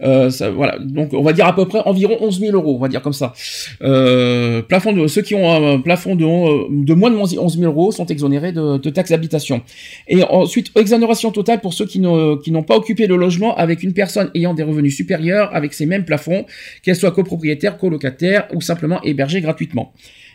Euh, 0.00 0.30
ça, 0.30 0.50
voilà. 0.50 0.78
Donc, 0.78 1.12
on 1.12 1.22
va 1.22 1.34
dire 1.34 1.46
à 1.46 1.54
peu 1.54 1.66
près 1.66 1.80
environ 1.84 2.16
11 2.20 2.40
000 2.40 2.52
euros, 2.56 2.76
on 2.76 2.78
va 2.78 2.88
dire 2.88 3.02
comme 3.02 3.12
ça. 3.12 3.34
Euh, 3.82 4.62
plafond 4.62 4.94
de, 4.94 5.06
ceux 5.06 5.20
qui 5.20 5.34
ont 5.34 5.52
un 5.52 5.78
plafond 5.78 6.16
de, 6.16 6.24
euh, 6.24 6.66
de 6.70 6.94
moins 6.94 7.10
de 7.10 7.16
11 7.16 7.58
000 7.58 7.70
euros 7.70 7.92
sont 7.92 8.06
exonérés 8.06 8.52
de, 8.52 8.78
de 8.78 8.90
taxes 8.90 9.10
d'habitation. 9.10 9.60
Et 10.08 10.22
ensuite, 10.24 10.70
exonération 10.74 11.30
totale 11.32 11.60
pour 11.60 11.74
ceux 11.74 11.84
qui 11.84 12.00
n'ont 12.00 12.62
pas 12.66 12.76
occupé 12.76 13.06
le 13.06 13.16
logement 13.16 13.54
avec 13.56 13.82
une 13.82 13.92
personne 13.92 14.30
ayant 14.34 14.54
des 14.54 14.62
revenus 14.62 14.96
supérieurs 14.96 15.54
avec 15.54 15.74
ces 15.74 15.84
mêmes 15.84 16.06
plafonds, 16.06 16.46
qu'elle 16.82 16.96
soit 16.96 17.10
copropriétaire, 17.10 17.76
colocataire 17.76 18.48
ou 18.54 18.62
simplement 18.62 19.02
hébergée 19.02 19.42
gratuitement. 19.42 19.92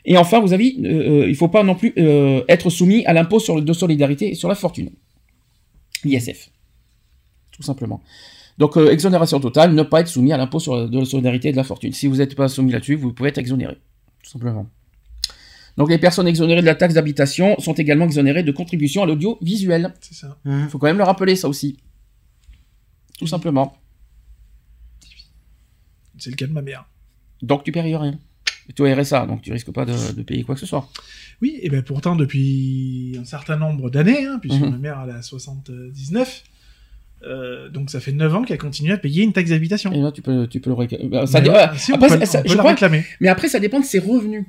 Et 0.08 0.18
enfin, 0.18 0.40
vous 0.40 0.54
avez, 0.54 0.74
euh, 0.84 1.26
il 1.28 1.36
faut 1.36 1.50
pas 1.50 1.64
non 1.64 1.76
plus 1.76 1.94
euh, 1.98 2.42
être 2.48 2.70
soumis 2.70 3.06
à 3.06 3.14
l'impôt 3.14 3.40
sur 3.40 3.56
le 3.56 3.62
de 3.62 3.74
solidarité 3.74 4.32
et 4.32 4.36
sur 4.36 4.48
la 4.48 4.56
fortune, 4.56 4.90
l'ISF, 6.08 6.50
tout 7.52 7.64
simplement. 7.64 8.02
Donc 8.58 8.76
euh, 8.78 8.90
exonération 8.92 9.40
totale, 9.40 9.74
ne 9.74 9.84
pas 9.84 10.02
être 10.02 10.08
soumis 10.08 10.34
à 10.34 10.38
l'impôt 10.38 10.60
sur 10.60 10.76
la, 10.76 10.88
de 10.88 11.00
la 11.00 11.06
solidarité 11.06 11.50
et 11.50 11.52
de 11.52 11.58
la 11.58 11.64
fortune. 11.64 11.94
Si 11.94 12.08
vous 12.08 12.18
n'êtes 12.18 12.36
pas 12.36 12.48
soumis 12.48 12.72
là-dessus, 12.72 12.96
vous 12.96 13.14
pouvez 13.14 13.30
être 13.30 13.38
exonéré, 13.38 13.78
tout 14.24 14.30
simplement. 14.30 14.68
Donc 15.78 15.92
les 15.92 16.00
personnes 16.00 16.28
exonérées 16.28 16.62
de 16.62 16.66
la 16.66 16.76
taxe 16.76 16.96
d'habitation 16.96 17.60
sont 17.60 17.74
également 17.74 18.06
exonérées 18.06 18.42
de 18.42 18.52
contribution 18.52 19.04
à 19.04 19.06
l'audiovisuel. 19.06 19.94
C'est 20.02 20.16
ça. 20.16 20.38
Il 20.44 20.52
hein. 20.52 20.68
faut 20.70 20.80
quand 20.80 20.88
même 20.88 20.98
le 20.98 21.04
rappeler, 21.04 21.36
ça 21.36 21.48
aussi. 21.48 21.78
Tout 23.20 23.28
simplement. 23.28 23.78
C'est 26.18 26.32
le 26.32 26.36
cas 26.36 26.48
de 26.48 26.52
ma 26.52 26.64
mère. 26.64 26.86
Donc 27.44 27.64
tu 27.64 27.72
payes 27.72 27.96
rien. 27.96 28.18
Et 28.70 28.74
tu 28.74 28.84
es 28.86 28.94
RSA, 28.94 29.26
donc 29.28 29.42
tu 29.42 29.52
risques 29.54 29.72
pas 29.72 29.86
de, 29.86 29.94
de 30.14 30.22
payer 30.24 30.44
quoi 30.44 30.56
que 30.56 30.62
ce 30.62 30.68
soit. 30.68 30.90
Oui, 31.42 31.58
et 31.62 31.70
bien 31.70 31.82
pourtant, 31.82 32.16
depuis 32.16 33.18
un 33.20 33.24
certain 33.26 33.56
nombre 33.58 33.90
d'années, 33.90 34.26
hein, 34.26 34.40
puisque 34.42 34.60
Mhm. 34.62 34.72
ma 34.72 34.78
mère 34.78 35.02
elle 35.08 35.16
a 35.16 35.22
79, 35.22 36.44
euh, 37.24 37.70
donc 37.70 37.90
ça 37.90 38.00
fait 38.00 38.12
9 38.12 38.36
ans 38.36 38.44
qu'elle 38.44 38.58
continue 38.58 38.92
à 38.92 38.98
payer 38.98 39.24
une 39.24 39.34
taxe 39.34 39.50
d'habitation. 39.52 39.92
Et 39.94 40.00
là, 40.02 40.12
tu 40.12 40.22
peux, 40.22 40.48
tu 40.48 40.60
peux 40.60 40.70
le 40.70 40.76
réclamer. 40.76 41.26
Ça 41.28 41.40
Mais 41.40 41.46
dé- 41.46 41.50
voilà, 41.50 41.76
si, 41.78 41.92
on 41.92 41.96
après, 41.96 42.10
peut- 42.10 42.20
ça- 42.20 42.26
ça- 42.26 42.40
on 42.40 42.44
peut 42.44 42.50
je 42.50 42.54
la 42.56 42.60
crois- 42.60 42.72
réclamer. 42.72 43.06
mais 43.22 43.28
après, 43.30 43.48
ça 43.48 43.60
dépend 43.60 43.80
de 43.80 43.86
ses 43.86 44.00
revenus. 44.00 44.46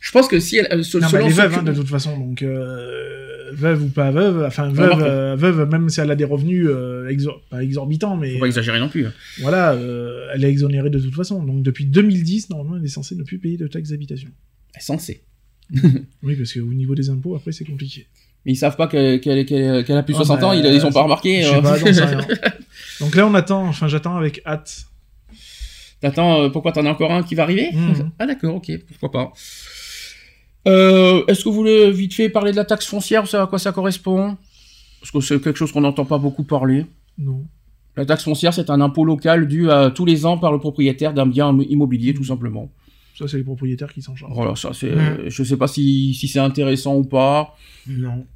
Je 0.00 0.10
pense 0.12 0.28
que 0.28 0.40
si 0.40 0.56
elle, 0.56 0.68
euh, 0.72 0.82
se- 0.82 0.96
Non, 0.98 1.04
mais 1.06 1.10
selon 1.12 1.26
elle 1.26 1.30
est 1.32 1.34
veuve, 1.34 1.58
hein, 1.58 1.62
de 1.62 1.72
toute 1.74 1.88
façon, 1.88 2.16
donc 2.18 2.42
euh, 2.42 3.29
veuve 3.52 3.82
ou 3.84 3.88
pas 3.88 4.10
veuve, 4.10 4.44
enfin 4.46 4.68
veuve, 4.70 5.02
euh, 5.02 5.36
veuve, 5.36 5.68
même 5.70 5.88
si 5.88 6.00
elle 6.00 6.10
a 6.10 6.16
des 6.16 6.24
revenus 6.24 6.66
euh, 6.68 7.08
exor- 7.08 7.40
pas 7.50 7.62
exorbitants, 7.62 8.16
mais 8.16 8.34
faut 8.34 8.40
pas 8.40 8.46
exagérer 8.46 8.78
non 8.80 8.88
plus. 8.88 9.06
hein. 9.06 9.12
voilà, 9.40 9.72
euh, 9.72 10.28
elle 10.34 10.44
est 10.44 10.50
exonérée 10.50 10.90
de 10.90 10.98
toute 10.98 11.14
façon. 11.14 11.42
Donc 11.42 11.62
depuis 11.62 11.84
2010, 11.86 12.50
normalement, 12.50 12.76
elle 12.78 12.84
est 12.84 12.88
censée 12.88 13.14
ne 13.16 13.22
plus 13.22 13.38
payer 13.38 13.56
de 13.56 13.66
taxe 13.66 13.90
d'habitation. 13.90 14.30
Elle 14.74 14.80
est 14.80 14.84
censée. 14.84 15.22
Oui, 16.22 16.34
parce 16.36 16.52
qu'au 16.52 16.72
niveau 16.72 16.94
des 16.94 17.10
impôts, 17.10 17.34
après, 17.36 17.52
c'est 17.52 17.64
compliqué. 17.64 18.06
Mais 18.44 18.52
ils 18.52 18.56
savent 18.56 18.76
pas 18.76 18.86
qu'elle 18.88 19.18
a 19.18 19.22
plus 19.22 20.12
de 20.14 20.18
Ah, 20.18 20.24
60 20.24 20.40
bah, 20.40 20.46
ans, 20.48 20.52
ils, 20.52 20.64
ils 20.64 20.84
ont 20.86 20.90
pas 20.92 21.02
remarqué. 21.02 21.42
Je 21.42 21.48
sais 21.48 21.60
pas, 21.62 21.76
j'en 21.78 21.92
sais 21.92 22.04
rien. 22.04 22.20
Donc 23.00 23.14
là, 23.14 23.26
on 23.26 23.34
attend, 23.34 23.66
enfin, 23.66 23.86
j'attends 23.86 24.16
avec 24.16 24.40
hâte. 24.46 24.84
T'attends, 26.00 26.42
euh, 26.44 26.48
pourquoi 26.48 26.72
t'en 26.72 26.86
as 26.86 26.90
encore 26.90 27.12
un 27.12 27.22
qui 27.22 27.34
va 27.34 27.42
arriver? 27.42 27.68
Mhm. 27.74 28.10
Ah 28.18 28.26
d'accord, 28.26 28.54
ok, 28.56 28.72
pourquoi 28.88 29.10
pas. 29.12 29.32
Euh, 30.68 31.24
Est-ce 31.26 31.44
que 31.44 31.48
vous 31.48 31.54
voulez 31.54 31.90
vite 31.90 32.14
fait 32.14 32.28
parler 32.28 32.52
de 32.52 32.56
la 32.56 32.64
taxe 32.64 32.86
foncière, 32.86 33.26
ça, 33.26 33.42
à 33.42 33.46
quoi 33.46 33.58
ça 33.58 33.72
correspond? 33.72 34.36
Parce 35.00 35.10
que 35.10 35.20
c'est 35.20 35.40
quelque 35.40 35.56
chose 35.56 35.72
qu'on 35.72 35.80
n'entend 35.80 36.04
pas 36.04 36.18
beaucoup 36.18 36.44
parler. 36.44 36.86
Non. 37.18 37.46
La 37.96 38.04
taxe 38.06 38.24
foncière, 38.24 38.54
c'est 38.54 38.70
un 38.70 38.80
impôt 38.80 39.04
local 39.04 39.48
dû 39.48 39.70
à, 39.70 39.90
tous 39.90 40.04
les 40.04 40.26
ans 40.26 40.38
par 40.38 40.52
le 40.52 40.58
propriétaire 40.58 41.12
d'un 41.14 41.26
bien 41.26 41.56
immobilier, 41.68 42.14
tout 42.14 42.24
simplement. 42.24 42.70
Ça, 43.18 43.26
c'est 43.28 43.36
les 43.38 43.44
propriétaires 43.44 43.92
qui 43.92 44.00
s'en 44.02 44.14
chargent. 44.14 44.34
Voilà, 44.34 44.54
ça 44.56 44.72
c'est. 44.72 44.94
Mhm. 44.94 45.28
Je 45.28 45.42
sais 45.42 45.56
pas 45.56 45.66
si, 45.66 46.14
si 46.14 46.28
c'est 46.28 46.38
intéressant 46.38 46.96
ou 46.96 47.04
pas. 47.04 47.56
Non. 47.86 48.26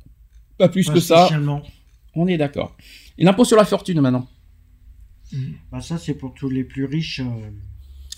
Pas 0.59 0.69
plus 0.69 0.87
Pas 0.87 0.95
que 0.95 1.01
ça. 1.01 1.29
On 2.15 2.27
est 2.27 2.37
d'accord. 2.37 2.77
Et 3.19 3.25
l'impôt 3.25 3.45
sur 3.45 3.57
la 3.57 3.65
fortune 3.65 4.01
maintenant. 4.01 4.29
Bah, 5.73 5.81
ça, 5.81 5.99
c'est 5.99 6.15
pour 6.15 6.35
tous 6.35 6.49
les 6.49 6.65
plus 6.65 6.85
riches. 6.85 7.21
euh, 7.21 7.51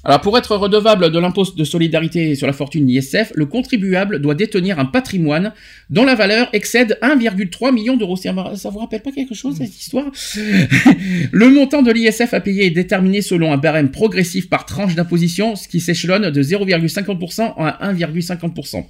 Alors, 0.06 0.20
pour 0.20 0.38
être 0.38 0.54
redevable 0.54 1.10
de 1.10 1.18
l'impôt 1.18 1.42
de 1.42 1.64
solidarité 1.64 2.36
sur 2.36 2.46
la 2.46 2.52
fortune 2.52 2.88
ISF, 2.88 3.32
le 3.34 3.44
contribuable 3.44 4.20
doit 4.20 4.36
détenir 4.36 4.78
un 4.78 4.84
patrimoine 4.84 5.52
dont 5.90 6.04
la 6.04 6.14
valeur 6.14 6.48
excède 6.52 6.96
1,3 7.02 7.74
million 7.74 7.96
d'euros. 7.96 8.14
Ça 8.14 8.30
vous 8.32 8.78
rappelle 8.78 9.02
pas 9.02 9.10
quelque 9.10 9.34
chose, 9.34 9.56
cette 9.56 9.76
histoire? 9.76 10.06
Le 11.32 11.48
montant 11.48 11.82
de 11.82 11.90
l'ISF 11.90 12.34
à 12.34 12.40
payer 12.40 12.66
est 12.66 12.70
déterminé 12.70 13.20
selon 13.20 13.52
un 13.52 13.56
barème 13.56 13.90
progressif 13.90 14.48
par 14.48 14.64
tranche 14.64 14.94
d'imposition, 14.94 15.56
ce 15.56 15.66
qui 15.66 15.80
s'échelonne 15.80 16.30
de 16.30 16.42
0,50% 16.42 17.54
à 17.56 17.92
1,50%. 17.92 18.84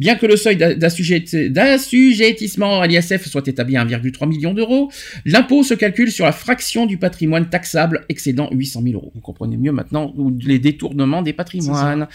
Bien 0.00 0.16
que 0.16 0.24
le 0.26 0.36
seuil 0.36 0.56
d'a- 0.56 0.74
d'assujetti- 0.74 1.50
d'assujettissement 1.50 2.80
à 2.80 2.86
l'ISF 2.86 3.26
soit 3.28 3.46
établi 3.46 3.76
à 3.76 3.84
1,3 3.84 4.26
million 4.26 4.54
d'euros, 4.54 4.90
l'impôt 5.26 5.62
se 5.62 5.74
calcule 5.74 6.10
sur 6.10 6.24
la 6.24 6.32
fraction 6.32 6.86
du 6.86 6.96
patrimoine 6.96 7.50
taxable 7.50 8.06
excédant 8.08 8.48
800 8.50 8.80
000 8.82 8.94
euros. 8.94 9.12
Vous 9.14 9.20
comprenez 9.20 9.58
mieux 9.58 9.72
maintenant 9.72 10.12
les 10.44 10.58
détournements 10.58 11.20
des 11.22 11.34
patrimoines. 11.34 12.08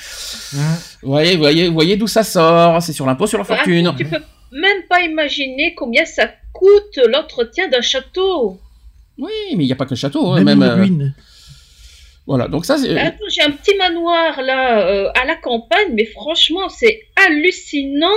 Vous 1.04 1.10
voyez, 1.10 1.34
vous 1.36 1.42
voyez, 1.42 1.68
vous 1.68 1.74
voyez 1.76 1.96
d'où 1.96 2.08
ça 2.08 2.24
sort 2.24 2.82
C'est 2.82 2.92
sur 2.94 3.06
l'impôt 3.06 3.28
sur 3.28 3.38
la 3.38 3.44
Par 3.46 3.58
fortune. 3.58 3.94
tu 3.98 4.06
peux 4.06 4.18
même 4.52 4.82
pas 4.90 5.02
imaginer 5.02 5.76
combien 5.76 6.06
ça 6.06 6.28
coûte 6.54 7.00
l'entretien 7.12 7.68
d'un 7.70 7.82
château. 7.82 8.60
Oui, 9.18 9.30
mais 9.56 9.64
il 9.64 9.68
n'y 9.68 9.72
a 9.74 9.76
pas 9.76 9.86
que 9.86 9.92
le 9.92 9.96
château. 9.96 10.32
hein, 10.32 10.44
Même 10.44 10.58
même, 10.58 10.58
une 10.58 10.64
euh, 10.64 10.76
ruine. 10.76 11.14
Voilà, 12.28 12.48
donc 12.48 12.66
ça, 12.66 12.78
c'est... 12.78 12.98
Attends, 12.98 13.18
j'ai 13.30 13.42
un 13.44 13.52
petit 13.52 13.76
manoir 13.78 14.42
là 14.42 14.88
euh, 14.88 15.10
à 15.16 15.26
la 15.26 15.36
campagne, 15.36 15.90
mais 15.94 16.06
franchement, 16.06 16.70
c'est 16.70 17.02
hallucinant 17.28 18.08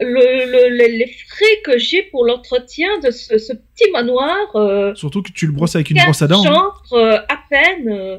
le, 0.00 0.06
le- 0.50 0.68
le- 0.76 0.98
les 0.98 1.06
frais 1.28 1.60
que 1.64 1.78
j'ai 1.78 2.02
pour 2.02 2.24
l'entretien 2.24 2.88
de 3.04 3.10
ce, 3.10 3.38
ce 3.38 3.52
petit 3.52 3.90
manoir. 3.92 4.36
Euh, 4.54 4.94
Surtout 4.94 5.22
que 5.22 5.32
tu 5.32 5.46
le 5.46 5.52
brosses 5.52 5.74
avec 5.76 5.90
une 5.90 5.98
brosse 6.02 6.22
à 6.22 6.26
dents. 6.28 6.42
hein. 6.44 6.48
chambres, 6.48 6.92
euh, 6.92 7.18
à 7.28 7.38
peine. 7.50 7.88
euh. 7.88 8.18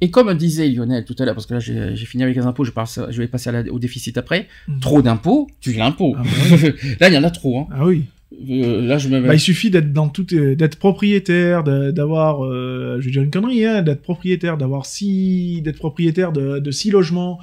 Et 0.00 0.10
comme 0.10 0.34
disait 0.34 0.68
Lionel 0.68 1.04
tout 1.04 1.14
à 1.18 1.24
l'heure, 1.24 1.34
parce 1.34 1.46
que 1.46 1.54
là 1.54 1.60
j'ai 1.60 1.94
j'ai 1.96 2.04
fini 2.06 2.22
avec 2.24 2.36
les 2.36 2.42
impôts, 2.44 2.64
je, 2.64 2.72
passe, 2.72 2.98
je 3.08 3.18
vais 3.22 3.28
passer 3.28 3.48
à 3.50 3.52
la- 3.52 3.72
au 3.72 3.78
déficit 3.78 4.18
après. 4.18 4.48
Mhm. 4.68 4.80
Trop 4.80 5.00
d'impôts, 5.00 5.46
tu 5.60 5.72
l'impôt. 5.72 6.14
Ah 6.18 6.22
bah 6.22 6.68
là, 7.00 7.08
il 7.08 7.14
y 7.14 7.18
en 7.18 7.24
a 7.24 7.30
trop. 7.30 7.60
Hein. 7.60 7.66
Ah 7.72 7.84
oui. 7.86 8.04
Euh, 8.50 8.86
là, 8.86 8.98
je 8.98 9.08
me. 9.08 9.20
Bah, 9.20 9.34
il 9.34 9.40
suffit 9.40 9.70
d'être 9.70 9.92
dans 9.92 10.08
tout, 10.08 10.26
euh, 10.34 10.54
d'être 10.54 10.76
propriétaire, 10.76 11.62
d'avoir, 11.64 12.44
euh, 12.44 12.98
je 13.00 13.06
vais 13.06 13.10
dire 13.12 13.22
une 13.22 13.30
connerie, 13.30 13.64
hein, 13.64 13.82
d'être 13.82 14.02
propriétaire, 14.02 14.56
d'avoir 14.56 14.86
six, 14.86 15.60
d'être 15.62 15.78
propriétaire 15.78 16.32
de, 16.32 16.58
de 16.58 16.70
six 16.70 16.90
logements, 16.90 17.38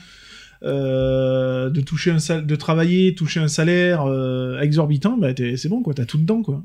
de 0.64 1.82
toucher 1.82 2.12
un 2.12 2.42
de 2.42 2.56
travailler, 2.56 3.16
toucher 3.16 3.40
un 3.40 3.48
salaire 3.48 4.06
exorbitant, 4.62 5.18
bah 5.18 5.30
c'est 5.36 5.70
bon 5.70 5.82
quoi, 5.82 5.94
t'as 5.94 6.06
tout 6.06 6.18
dedans 6.18 6.42
quoi. 6.44 6.64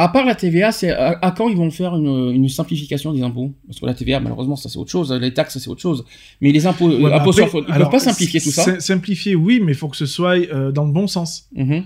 À 0.00 0.08
part 0.08 0.24
la 0.24 0.36
TVA, 0.36 0.70
c'est 0.70 0.90
à, 0.92 1.18
à 1.22 1.32
quand 1.32 1.48
ils 1.48 1.56
vont 1.56 1.72
faire 1.72 1.96
une, 1.96 2.30
une 2.32 2.48
simplification 2.48 3.12
des 3.12 3.22
impôts? 3.22 3.52
Parce 3.66 3.80
que 3.80 3.86
la 3.86 3.94
TVA, 3.94 4.20
malheureusement, 4.20 4.54
ça 4.54 4.68
c'est 4.68 4.78
autre 4.78 4.92
chose. 4.92 5.12
Les 5.12 5.34
taxes, 5.34 5.58
c'est 5.58 5.68
autre 5.68 5.80
chose. 5.80 6.04
Mais 6.40 6.52
les 6.52 6.68
impôts, 6.68 6.88
Ouais, 6.88 6.98
mais 6.98 7.12
impôts 7.12 7.30
après, 7.30 7.50
ils 7.66 7.72
alors, 7.72 7.90
peuvent 7.90 7.98
pas 8.00 8.04
simplifier 8.12 8.40
tout 8.40 8.50
ça. 8.52 8.62
sim- 8.62 8.78
Simplifier, 8.78 9.34
oui, 9.34 9.60
mais 9.60 9.72
il 9.72 9.74
faut 9.74 9.88
que 9.88 9.96
ce 9.96 10.06
soit 10.06 10.38
dans 10.72 10.84
le 10.84 10.92
bon 10.92 11.08
sens. 11.08 11.48
Mhm. 11.56 11.82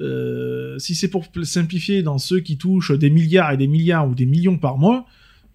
Euh, 0.00 0.78
si 0.78 0.94
c'est 0.94 1.08
pour 1.08 1.26
pl- 1.28 1.44
simplifier 1.44 2.02
dans 2.02 2.18
ceux 2.18 2.40
qui 2.40 2.56
touchent 2.56 2.92
des 2.92 3.10
milliards 3.10 3.52
et 3.52 3.56
des 3.56 3.66
milliards 3.66 4.08
ou 4.08 4.14
des 4.14 4.26
millions 4.26 4.56
par 4.58 4.78
mois, 4.78 5.04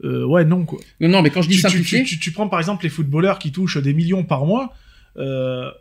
euh, 0.03 0.23
ouais, 0.25 0.45
non, 0.45 0.63
quoi. 0.63 0.79
Non, 1.01 1.09
non, 1.09 1.21
mais 1.23 1.31
quand 1.31 1.41
je 1.41 1.49
dis 1.49 1.55
tu, 1.55 1.61
simplifier, 1.61 2.03
tu, 2.03 2.15
tu- 2.15 2.19
tu 2.19 2.31
prends 2.31 2.47
par 2.47 2.59
exemple 2.59 2.83
les 2.83 2.89
footballeurs 2.89 3.39
qui 3.39 3.51
touchent 3.51 3.77
des 3.81 3.93
millions 3.93 4.23
par 4.23 4.45
mois, 4.45 4.73
euh, 5.17 5.71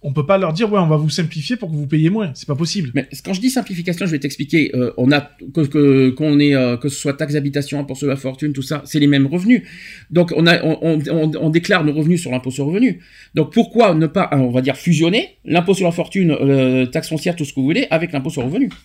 on 0.00 0.12
peut 0.12 0.24
pas 0.26 0.38
leur 0.38 0.52
dire, 0.52 0.72
ouais, 0.72 0.78
on 0.78 0.86
va 0.86 0.96
vous 0.96 1.10
simplifier 1.10 1.56
pour 1.56 1.70
que 1.70 1.74
vous 1.74 1.88
payiez 1.88 2.08
moins. 2.08 2.30
C'est 2.34 2.46
pas 2.46 2.54
possible. 2.54 2.90
mais 2.94 3.08
quand 3.24 3.32
je 3.32 3.40
dis 3.40 3.50
simplification, 3.50 4.06
je 4.06 4.12
vais 4.12 4.20
t'expliquer. 4.20 4.70
euh, 4.76 4.92
on 4.96 5.10
a 5.10 5.20
que 5.52 6.10
qu'on 6.10 6.38
ait 6.38 6.54
euh, 6.54 6.76
que 6.76 6.88
ce 6.88 6.96
soit 7.00 7.14
taxe 7.14 7.32
d'habitation, 7.34 7.80
impôt 7.80 7.96
sur 7.96 8.06
la 8.06 8.14
fortune, 8.14 8.52
tout 8.52 8.62
ça, 8.62 8.82
c'est 8.84 9.00
les 9.00 9.08
mêmes 9.08 9.26
revenus. 9.26 9.62
Donc 10.10 10.32
on 10.36 10.46
a 10.46 10.62
on, 10.64 10.78
on, 10.82 10.98
on- 11.10 11.32
on 11.40 11.50
déclare 11.50 11.84
nos 11.84 11.92
revenus 11.92 12.20
sur 12.22 12.30
l'impôt 12.30 12.50
sur 12.52 12.64
le 12.66 12.70
revenu. 12.72 13.00
Donc 13.34 13.52
pourquoi 13.52 13.94
ne 13.94 14.06
pas, 14.06 14.28
on 14.32 14.50
va 14.50 14.60
dire 14.60 14.76
fusionner 14.76 15.36
l'impôt 15.44 15.74
sur 15.74 15.86
la 15.86 15.92
fortune, 15.92 16.30
euh, 16.30 16.86
taxe 16.86 17.08
foncière, 17.08 17.34
tout 17.34 17.44
ce 17.44 17.52
que 17.52 17.58
vous 17.60 17.66
voulez, 17.66 17.86
avec 17.90 18.12
l'impôt 18.12 18.30
sur 18.30 18.42
le 18.42 18.48
revenu? 18.48 18.68
Par 18.68 18.78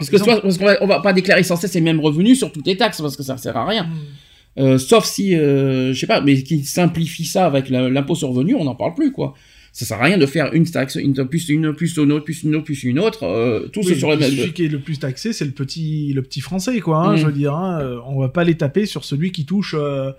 Parce 0.00 0.10
que 0.10 0.16
soit, 0.18 0.40
parce 0.40 0.56
qu'on 0.58 0.64
va, 0.64 0.78
on 0.82 0.86
va 0.86 1.00
pas 1.00 1.12
déclarer 1.12 1.42
sans 1.42 1.56
cesse 1.56 1.74
les 1.74 1.80
mêmes 1.82 2.00
revenus 2.00 2.38
sur 2.38 2.50
toutes 2.50 2.66
les 2.66 2.76
taxes 2.78 3.00
parce 3.02 3.16
que 3.16 3.22
ça 3.22 3.36
sert 3.36 3.56
à 3.58 3.66
rien. 3.66 3.84
Hmm. 3.84 4.60
Euh, 4.62 4.78
sauf 4.78 5.04
si, 5.04 5.34
euh, 5.36 5.92
je 5.92 5.98
sais 6.00 6.06
pas, 6.06 6.22
mais 6.22 6.42
qui 6.42 6.64
simplifie 6.64 7.26
ça 7.26 7.44
avec 7.44 7.68
l'impôt 7.68 8.14
sur 8.14 8.30
revenu, 8.30 8.54
on 8.54 8.64
n'en 8.64 8.74
parle 8.74 8.94
plus, 8.94 9.12
quoi. 9.12 9.34
Ça 9.78 9.84
sert 9.84 10.00
à 10.00 10.04
rien 10.04 10.16
de 10.16 10.24
faire 10.24 10.54
une 10.54 10.64
taxe, 10.64 10.94
une 10.94 11.12
plus 11.28 11.50
une, 11.50 11.74
plus 11.74 11.98
une 11.98 12.10
autre, 12.10 12.24
plus 12.24 12.42
une 12.44 12.54
autre, 12.54 12.64
plus 12.64 12.82
une 12.84 12.98
autre, 12.98 13.24
euh, 13.24 13.68
tous 13.68 13.86
Oui, 13.86 13.94
sur 13.98 14.08
le 14.10 14.16
même. 14.16 14.30
Celui 14.30 14.54
qui 14.54 14.64
est 14.64 14.68
le 14.68 14.78
plus 14.80 14.98
taxé, 14.98 15.34
c'est 15.34 15.44
le 15.44 15.50
petit, 15.50 16.14
le 16.14 16.22
petit 16.22 16.40
français, 16.40 16.80
quoi. 16.80 16.98
Hein, 17.06 17.12
Mm. 17.12 17.16
Je 17.18 17.26
veux 17.26 17.32
dire, 17.32 17.54
hein, 17.54 17.80
euh, 17.82 17.98
on 18.06 18.18
va 18.18 18.30
pas 18.30 18.42
les 18.44 18.54
taper 18.54 18.86
sur 18.86 19.04
celui 19.04 19.32
qui 19.32 19.44
touche 19.44 19.74
euh, 19.78 20.12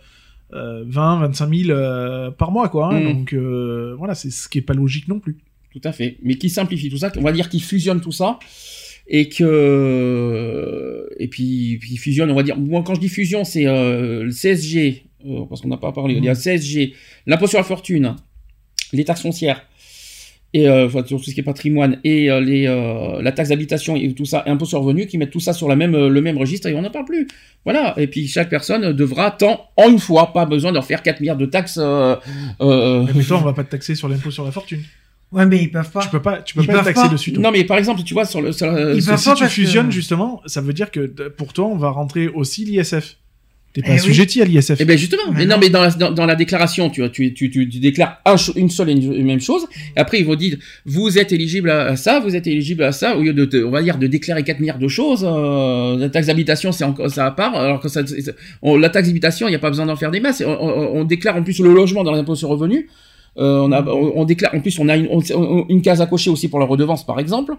euh, 0.54 0.84
20, 0.86 1.22
25 1.22 1.54
000 1.56 1.70
euh, 1.72 2.30
par 2.30 2.52
mois, 2.52 2.70
quoi. 2.70 2.94
hein. 2.94 3.00
Mm. 3.00 3.14
Donc 3.14 3.34
euh, 3.34 3.96
voilà, 3.98 4.14
c'est 4.14 4.30
ce 4.30 4.48
qui 4.48 4.60
est 4.60 4.62
pas 4.62 4.76
logique 4.76 5.08
non 5.08 5.20
plus. 5.20 5.38
Tout 5.74 5.82
à 5.84 5.92
fait. 5.92 6.18
Mais 6.22 6.36
qui 6.36 6.50
simplifie 6.52 6.90
tout 6.90 6.98
ça, 6.98 7.12
on 7.18 7.22
va 7.22 7.32
dire 7.32 7.50
qu'il 7.50 7.64
fusionne 7.64 8.00
tout 8.00 8.12
ça. 8.12 8.38
Et 9.08 9.28
que. 9.28 11.10
Et 11.18 11.28
puis, 11.28 11.78
puis 11.80 11.98
fusionne, 11.98 12.30
on 12.32 12.36
va 12.36 12.44
dire. 12.44 12.58
Moi, 12.58 12.84
quand 12.86 12.96
je 12.96 13.00
dis 13.00 13.10
fusion, 13.10 13.44
c'est 13.44 13.64
le 13.66 14.30
CSG, 14.32 15.04
parce 15.50 15.62
qu'on 15.62 15.70
n'a 15.70 15.78
pas 15.78 15.92
parlé. 15.92 16.16
Il 16.16 16.24
y 16.24 16.30
a 16.30 16.34
le 16.34 16.38
CSG, 16.38 16.94
l'impôt 17.26 17.48
sur 17.48 17.58
la 17.58 17.64
fortune, 17.64 18.16
les 18.94 19.04
taxes 19.06 19.22
foncières, 19.22 19.64
et 20.54 20.68
euh, 20.70 20.86
enfin, 20.88 21.04
sur 21.06 21.18
tout 21.18 21.26
ce 21.30 21.34
qui 21.34 21.42
est 21.42 21.44
patrimoine, 21.44 22.00
et 22.06 22.32
euh, 22.32 22.40
les, 22.40 22.68
euh, 22.68 23.22
la 23.22 23.32
taxe 23.34 23.50
d'habitation 23.50 23.96
et 23.98 24.14
tout 24.14 24.26
ça, 24.26 24.44
et 24.48 24.50
impôt 24.50 24.66
sur 24.66 24.80
le 24.80 24.86
revenu, 24.86 25.06
qui 25.06 25.18
mettent 25.18 25.30
tout 25.32 25.40
ça 25.42 25.52
sur 25.54 25.68
la 25.68 25.76
même, 25.76 25.92
le 26.08 26.22
même 26.22 26.38
registre 26.38 26.68
et 26.68 26.74
on 26.74 26.82
n'en 26.82 26.90
parle 26.90 27.06
plus. 27.06 27.28
Voilà. 27.66 27.94
Et 28.00 28.08
puis 28.08 28.28
chaque 28.28 28.50
personne 28.50 28.94
devra 28.94 29.32
tant 29.32 29.70
en 29.76 29.90
une 29.90 30.00
fois, 30.00 30.32
pas 30.32 30.46
besoin 30.46 30.72
d'en 30.72 30.82
faire 30.82 31.04
4 31.04 31.20
milliards 31.20 31.36
de 31.38 31.46
taxes. 31.46 31.78
Euh, 31.82 32.16
euh, 32.62 33.06
Mais 33.14 33.24
toi, 33.24 33.38
on 33.40 33.44
va 33.46 33.54
pas 33.54 33.66
te 33.66 33.72
taxer 33.72 33.94
sur 33.94 34.08
l'impôt 34.08 34.32
sur 34.32 34.46
la 34.46 34.52
fortune. 34.52 34.82
Ouais, 35.34 35.46
mais 35.46 35.58
ils 35.62 35.70
peuvent 35.70 35.92
pas. 35.92 36.00
Tu 36.02 36.08
peux 36.08 36.22
pas, 36.22 36.42
tu 36.42 36.56
peux 36.56 36.62
Ils 36.62 36.68
pas 36.68 36.82
taxer 36.82 36.94
pas. 37.04 37.08
dessus. 37.10 37.34
toi. 37.34 37.44
non, 37.44 37.52
mais 37.52 37.66
par 37.66 37.78
exemple, 37.78 38.02
tu 38.04 38.14
vois, 38.14 38.24
sur 38.24 38.42
le. 38.42 38.54
sur 38.54 38.68
Ils 38.68 39.04
peuvent 39.04 39.08
pas 39.08 39.18
si 39.18 39.34
tu 39.34 39.44
que- 39.44 39.50
fusionnes, 39.50 39.92
justement, 39.92 40.42
ça 40.46 40.62
veut 40.62 40.72
dire 40.72 40.90
que 40.90 41.06
pour 41.28 41.52
toi, 41.52 41.66
on 41.68 41.76
va 41.76 41.90
rentrer 41.90 42.30
aussi 42.30 42.64
l'ISF. 42.64 43.18
T'es 43.78 43.84
pas 43.84 43.90
Eh 43.90 43.92
oui. 43.92 43.98
assujetti 44.00 44.42
à 44.42 44.46
l'ISF. 44.46 44.74
Eh 44.80 44.86
ben 44.86 44.98
justement, 44.98 45.22
mais, 45.32 45.40
Mais 45.42 45.46
non, 45.46 45.56
non. 45.56 45.62
mais 45.62 45.70
dans 45.70 45.82
la, 45.84 45.92
dans, 45.92 46.10
dans 46.12 46.26
la 46.26 46.34
déclaration, 46.36 46.90
tu, 46.90 47.02
vois, 47.02 47.10
tu, 47.10 47.32
tu, 47.36 47.52
tu, 47.52 47.70
tu 47.70 47.78
déclares 47.78 48.20
un 48.26 48.36
une 48.56 48.70
seule 48.72 48.90
et 48.90 48.94
une, 48.94 49.14
une 49.14 49.26
même 49.28 49.40
chose, 49.40 49.68
et 49.96 50.00
après 50.00 50.20
ils 50.20 50.26
vont 50.26 50.34
dire, 50.34 50.58
vous 50.86 51.20
êtes 51.20 51.32
éligible 51.32 51.70
à, 51.70 51.84
à 51.90 51.96
ça, 51.96 52.20
vous 52.20 52.36
êtes 52.36 52.48
éligible 52.48 52.82
à 52.84 52.92
ça, 52.92 53.16
au 53.16 53.22
lieu 53.22 53.34
de, 53.34 53.46
te- 53.46 53.64
on 53.64 53.70
va 53.70 53.84
dire, 53.84 54.00
de 54.00 54.08
déclarer 54.08 54.44
4 54.44 54.60
milliards 54.60 54.80
de 54.80 54.88
choses, 54.88 55.24
euh, 55.30 55.96
la 55.98 56.10
taxe 56.10 56.26
d'habitation 56.26 56.72
c'est 56.72 56.86
encore 56.86 57.10
ça 57.12 57.28
à 57.28 57.32
part, 57.32 57.56
alors 57.56 57.80
que 57.80 57.88
ça, 57.88 58.02
on- 58.64 58.78
la 58.78 58.90
taxe 58.90 59.08
d'habitation, 59.10 59.48
il 59.48 59.52
n'y 59.52 59.56
a 59.56 59.60
pas 59.60 59.70
besoin 59.70 59.86
d'en 59.86 59.96
faire 59.96 60.10
des 60.10 60.20
masses, 60.22 60.42
on, 60.44 60.50
on- 60.50 61.00
on 61.00 61.04
déclare 61.04 61.36
en 61.38 61.44
plus 61.44 61.60
le 61.60 61.72
logement 61.72 62.04
dans 62.04 62.12
l'impôt 62.14 62.34
sur 62.36 62.48
le 62.50 62.56
revenu, 62.56 62.88
euh, 63.40 63.62
on, 63.62 63.72
a, 63.72 63.84
on, 63.86 64.14
on 64.16 64.26
déclare, 64.26 64.54
en 64.56 64.60
plus 64.62 64.78
on 64.80 64.90
a 64.90 64.98
une, 64.98 65.08
on- 65.12 65.66
une 65.70 65.82
case 65.82 66.02
à 66.02 66.06
cocher 66.08 66.30
aussi 66.30 66.48
pour 66.50 66.60
la 66.60 66.66
redevance 66.66 67.06
par 67.06 67.20
exemple, 67.20 67.56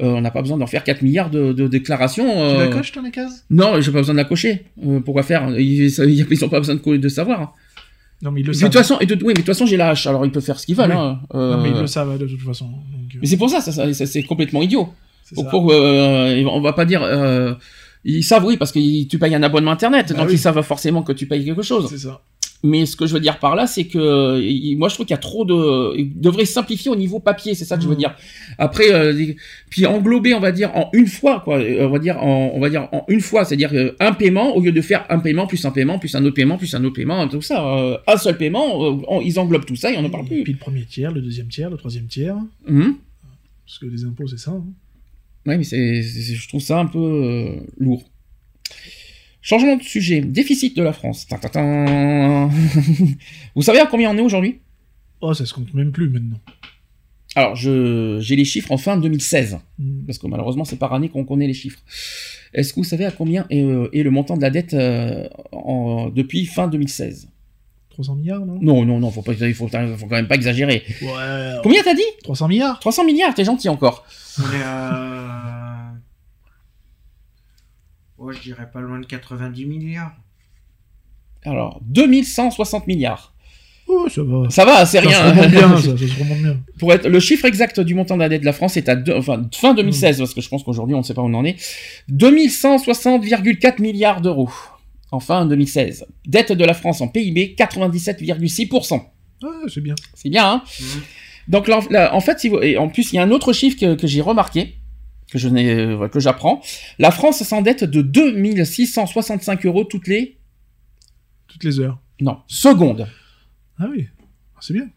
Euh, 0.00 0.04
on 0.16 0.20
n'a 0.20 0.30
pas 0.30 0.42
besoin 0.42 0.58
d'en 0.58 0.66
faire 0.66 0.84
4 0.84 1.02
milliards 1.02 1.30
de, 1.30 1.52
de 1.52 1.66
déclarations. 1.68 2.24
Tu 2.26 2.38
euh, 2.38 2.58
la 2.66 2.68
coches, 2.68 2.92
ton 2.92 3.10
case 3.10 3.44
non, 3.50 3.80
j'ai 3.80 3.90
pas 3.92 3.98
besoin 3.98 4.14
de 4.14 4.18
la 4.18 4.24
cocher. 4.24 4.64
Euh, 4.86 5.00
pourquoi 5.00 5.22
faire? 5.22 5.48
Ils, 5.58 5.90
ça- 5.90 6.04
ils 6.04 6.44
ont 6.44 6.48
pas 6.48 6.58
besoin 6.60 6.74
de, 6.76 6.96
de 6.96 7.08
savoir. 7.08 7.54
Non, 8.22 8.30
mais 8.30 8.40
ils 8.40 8.46
le 8.46 8.52
De 8.52 8.56
savent. 8.56 8.70
toute 8.70 8.78
façon, 8.78 8.98
et 9.00 9.06
de, 9.06 9.14
oui, 9.14 9.20
mais 9.28 9.32
de 9.32 9.38
toute 9.38 9.46
façon, 9.46 9.66
j'ai 9.66 9.76
la 9.76 9.88
hache, 9.90 10.06
alors 10.06 10.24
ils 10.24 10.30
peuvent 10.30 10.44
faire 10.44 10.60
ce 10.60 10.66
qu'ils 10.66 10.76
veulent. 10.76 10.90
Oui. 10.90 10.96
hein. 10.96 11.18
Euh, 11.34 11.56
Non, 11.56 11.62
mais 11.62 11.70
ils 11.70 11.78
le 11.80 11.86
savent 11.88 12.16
de 12.18 12.26
toute 12.26 12.40
façon. 12.40 12.66
Donc, 12.66 13.16
mais 13.20 13.26
c'est 13.26 13.36
pour 13.36 13.50
ça, 13.50 13.60
ça, 13.60 13.72
ça- 13.92 14.06
c'est 14.06 14.22
complètement 14.22 14.62
idiot. 14.62 14.88
Pour, 15.34 15.48
pour, 15.48 15.72
euh, 15.72 16.44
on 16.46 16.60
va 16.60 16.72
pas 16.72 16.84
dire. 16.84 17.02
euh, 17.02 17.54
ils 18.04 18.22
savent, 18.22 18.44
oui, 18.44 18.56
parce 18.56 18.70
que 18.72 19.04
tu 19.06 19.18
payes 19.18 19.34
un 19.34 19.42
abonnement 19.42 19.70
internet, 19.72 20.06
Bah 20.10 20.18
donc 20.18 20.28
oui. 20.28 20.34
ils 20.34 20.38
savent 20.38 20.60
forcément 20.62 21.02
que 21.02 21.12
tu 21.12 21.26
payes 21.26 21.44
quelque 21.44 21.62
chose. 21.62 21.86
C'est 21.88 21.98
ça. 21.98 22.20
Mais 22.64 22.86
ce 22.86 22.94
que 22.94 23.06
je 23.06 23.14
veux 23.14 23.18
dire 23.20 23.40
par 23.40 23.56
là, 23.56 23.66
c'est 23.66 23.84
que 23.88 24.40
il- 24.40 24.76
moi, 24.76 24.88
je 24.88 24.94
trouve 24.94 25.04
qu'il 25.06 25.14
y 25.14 25.18
a 25.18 25.20
trop 25.20 25.44
de. 25.44 25.96
Ils 25.98 26.20
devraient 26.20 26.44
simplifier 26.44 26.92
au 26.92 26.96
niveau 26.96 27.18
papier, 27.18 27.54
c'est 27.56 27.64
ça 27.64 27.76
que 27.76 27.82
je 27.82 27.88
veux 27.88 27.94
Mhm. 27.94 27.98
dire. 27.98 28.14
Après, 28.56 28.92
euh, 28.92 29.12
puis 29.68 29.84
englober, 29.84 30.32
on 30.34 30.38
va 30.40 30.52
dire 30.52 30.70
en 30.76 30.88
une 30.92 31.08
fois, 31.08 31.40
quoi. 31.40 31.58
Euh, 31.58 31.86
On 31.86 31.90
va 31.90 31.98
dire 31.98 32.22
en, 32.22 32.52
on 32.54 32.60
va 32.60 32.70
dire 32.70 32.88
en 32.92 33.04
une 33.08 33.20
fois, 33.20 33.44
c'est-à-dire 33.44 33.70
euh, 33.74 33.96
un 33.98 34.12
paiement 34.12 34.54
au 34.54 34.60
lieu 34.60 34.70
de 34.70 34.80
faire 34.80 35.04
un 35.08 35.18
paiement 35.18 35.48
plus 35.48 35.64
un 35.64 35.72
paiement 35.72 35.98
plus 35.98 36.14
un 36.14 36.24
autre 36.24 36.36
paiement 36.36 36.56
plus 36.56 36.72
un 36.76 36.84
autre 36.84 36.94
paiement, 36.94 37.26
tout 37.26 37.42
ça. 37.42 37.66
euh, 37.78 37.98
un 38.06 38.16
seul 38.16 38.36
paiement, 38.38 38.78
on- 39.08 39.20
ils 39.20 39.40
englobent 39.40 39.64
tout 39.66 39.74
ça 39.76 39.90
et 39.92 39.96
on 39.98 40.02
n'en 40.02 40.10
parle 40.10 40.26
Et 40.26 40.28
plus. 40.28 40.42
puis 40.44 40.52
le 40.52 40.58
premier 40.60 40.84
tiers, 40.84 41.10
le 41.10 41.20
deuxième 41.20 41.48
tiers, 41.48 41.68
le 41.68 41.76
troisième 41.76 42.06
tiers. 42.06 42.36
Mhm. 42.68 42.94
Parce 43.66 43.78
que 43.80 43.86
les 43.86 44.04
impôts, 44.04 44.28
c'est 44.28 44.38
ça. 44.38 44.52
hein. 44.52 44.64
Ouais, 45.46 45.58
mais 45.58 45.64
c'est, 45.64 46.00
c'est- 46.02 46.34
je 46.36 46.48
trouve 46.48 46.60
ça 46.60 46.78
un 46.78 46.86
peu 46.86 46.98
euh, 47.00 47.56
lourd. 47.78 48.04
Changement 49.42 49.76
de 49.76 49.82
sujet. 49.82 50.20
Déficit 50.20 50.76
de 50.76 50.82
la 50.82 50.92
France. 50.92 51.26
Vous 53.54 53.62
savez 53.62 53.80
à 53.80 53.86
combien 53.86 54.10
on 54.10 54.16
est 54.16 54.20
aujourd'hui? 54.22 54.60
Oh, 55.20 55.34
ça 55.34 55.44
se 55.44 55.52
compte 55.52 55.74
même 55.74 55.92
plus 55.92 56.08
maintenant. 56.08 56.38
Alors, 57.34 57.56
je, 57.56 58.18
j'ai 58.20 58.36
les 58.36 58.44
chiffres 58.44 58.72
en 58.72 58.76
fin 58.76 58.96
2016. 58.96 59.58
Mm. 59.78 60.04
Parce 60.06 60.18
que 60.18 60.26
malheureusement, 60.26 60.64
c'est 60.64 60.76
par 60.76 60.92
année 60.94 61.08
qu'on 61.08 61.24
connaît 61.24 61.46
les 61.46 61.54
chiffres. 61.54 61.78
Est-ce 62.54 62.72
que 62.72 62.80
vous 62.80 62.84
savez 62.84 63.04
à 63.04 63.10
combien 63.10 63.46
est, 63.50 63.62
euh, 63.62 63.88
est 63.92 64.02
le 64.02 64.10
montant 64.10 64.36
de 64.36 64.42
la 64.42 64.50
dette 64.50 64.74
euh, 64.74 65.28
en- 65.52 66.08
depuis 66.10 66.44
fin 66.46 66.68
2016 66.68 67.28
300 67.90 68.16
milliards, 68.16 68.46
non? 68.46 68.58
Non, 68.62 68.84
non, 68.86 69.00
non, 69.00 69.10
faut, 69.10 69.20
pas, 69.22 69.32
il 69.32 69.54
faut, 69.54 69.68
faut 69.68 70.06
quand 70.06 70.16
même 70.16 70.28
pas 70.28 70.34
exagérer. 70.36 70.82
Ouais. 71.02 71.52
Combien 71.62 71.82
t'as 71.82 71.94
dit? 71.94 72.02
300 72.22 72.48
milliards 72.48 72.80
300 72.80 73.04
milliards, 73.04 73.34
t'es 73.34 73.44
gentil 73.44 73.68
encore. 73.68 74.06
On 74.38 74.42
est 74.54 74.62
à... 74.64 75.61
Oh, 78.24 78.30
je 78.32 78.40
dirais 78.40 78.68
pas 78.72 78.80
loin 78.80 79.00
de 79.00 79.06
90 79.06 79.66
milliards. 79.66 80.12
Alors, 81.44 81.80
2160 81.82 82.86
milliards. 82.86 83.34
Oh, 83.88 84.06
ça 84.08 84.22
va. 84.22 84.48
Ça 84.48 84.64
va, 84.64 84.86
c'est 84.86 85.02
Ça 85.02 85.08
rien. 85.08 85.18
se 85.18 85.30
remonte 85.30 85.50
bien, 85.50 85.76
ça, 85.76 85.98
ça 85.98 86.14
se 86.14 86.18
remonte 86.20 86.38
bien. 86.38 86.56
Pour 86.78 86.92
être 86.92 87.08
le 87.08 87.18
chiffre 87.18 87.44
exact 87.46 87.80
du 87.80 87.94
montant 87.96 88.14
de 88.14 88.20
la 88.20 88.28
dette 88.28 88.42
de 88.42 88.46
la 88.46 88.52
France 88.52 88.76
est 88.76 88.88
à 88.88 88.94
deux- 88.94 89.16
enfin 89.16 89.42
fin 89.52 89.74
2016 89.74 90.18
parce 90.18 90.34
que 90.34 90.40
je 90.40 90.48
pense 90.48 90.62
qu'aujourd'hui 90.62 90.94
on 90.94 90.98
ne 90.98 91.02
sait 91.02 91.14
pas 91.14 91.22
où 91.22 91.26
on 91.26 91.34
en 91.34 91.44
est 91.44 91.56
2160,4 92.10 93.80
milliards 93.82 94.20
d'euros 94.20 94.50
en 95.10 95.18
fin 95.20 95.44
2016 95.46 96.06
dette 96.26 96.52
de 96.52 96.64
la 96.64 96.74
France 96.74 97.00
en 97.00 97.08
PIB 97.08 97.54
97,6% 97.58 99.00
Ouais, 99.42 99.48
c'est 99.68 99.80
bien. 99.80 99.94
c'est 100.14 100.28
bien 100.30 100.46
hein 100.48 100.62
donc 101.48 101.66
là, 101.66 101.80
là, 101.90 102.14
en 102.14 102.20
fait 102.20 102.38
si 102.38 102.48
vous- 102.48 102.60
et 102.62 102.78
en 102.78 102.88
plus 102.88 103.12
il 103.12 103.16
y 103.16 103.18
a 103.18 103.22
un 103.22 103.30
autre 103.32 103.52
chiffre 103.52 103.78
que, 103.78 103.94
que 103.96 104.06
j'ai 104.06 104.20
remarqué 104.20 104.76
que 105.32 105.38
je 105.38 105.48
n'ai 105.48 105.70
euh, 105.74 106.08
que 106.08 106.20
j'apprends 106.20 106.60
la 106.98 107.10
France 107.10 107.42
s'endette 107.42 107.84
de 107.84 108.02
2665 108.02 109.64
euros 109.66 109.84
toutes 109.84 110.06
les 110.06 110.38
Toutes 111.48 111.64
les 111.64 111.80
heures. 111.80 111.98
non 112.20 112.38
secondes 112.46 113.08
Ah 113.78 113.86
oui. 113.90 114.08
Ah, 114.54 114.58
C'est 114.60 114.74
bien. 114.74 114.88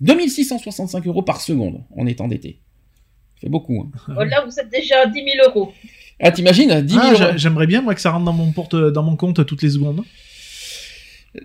2665 0.00 1.06
euros 1.06 1.22
par 1.22 1.40
seconde 1.40 1.82
on 1.90 2.06
est 2.06 2.20
endetté 2.20 2.60
fait 3.40 3.48
beaucoup 3.48 3.80
hein. 3.94 3.98
Oh, 4.16 4.24
Là, 4.24 4.44
vous 4.44 4.58
êtes 4.58 4.68
déjà 4.70 5.02
à 5.02 5.06
10 5.06 5.14
000 5.14 5.48
euros. 5.48 5.72
ah 6.20 6.30
t'imagines 6.32 6.80
10 6.82 6.92
000 6.94 7.04
Ah, 7.04 7.08
euros 7.10 7.16
j'a- 7.18 7.36
J'aimerais 7.36 7.66
bien, 7.68 7.82
moi, 7.82 7.94
que 7.94 8.00
ça 8.00 8.10
rentre 8.10 8.24
dans 8.24 8.32
mon, 8.32 8.50
porte, 8.50 8.74
dans 8.74 9.04
mon 9.04 9.14
compte 9.16 9.46
toutes 9.46 9.62
les 9.62 9.70
secondes. 9.70 10.02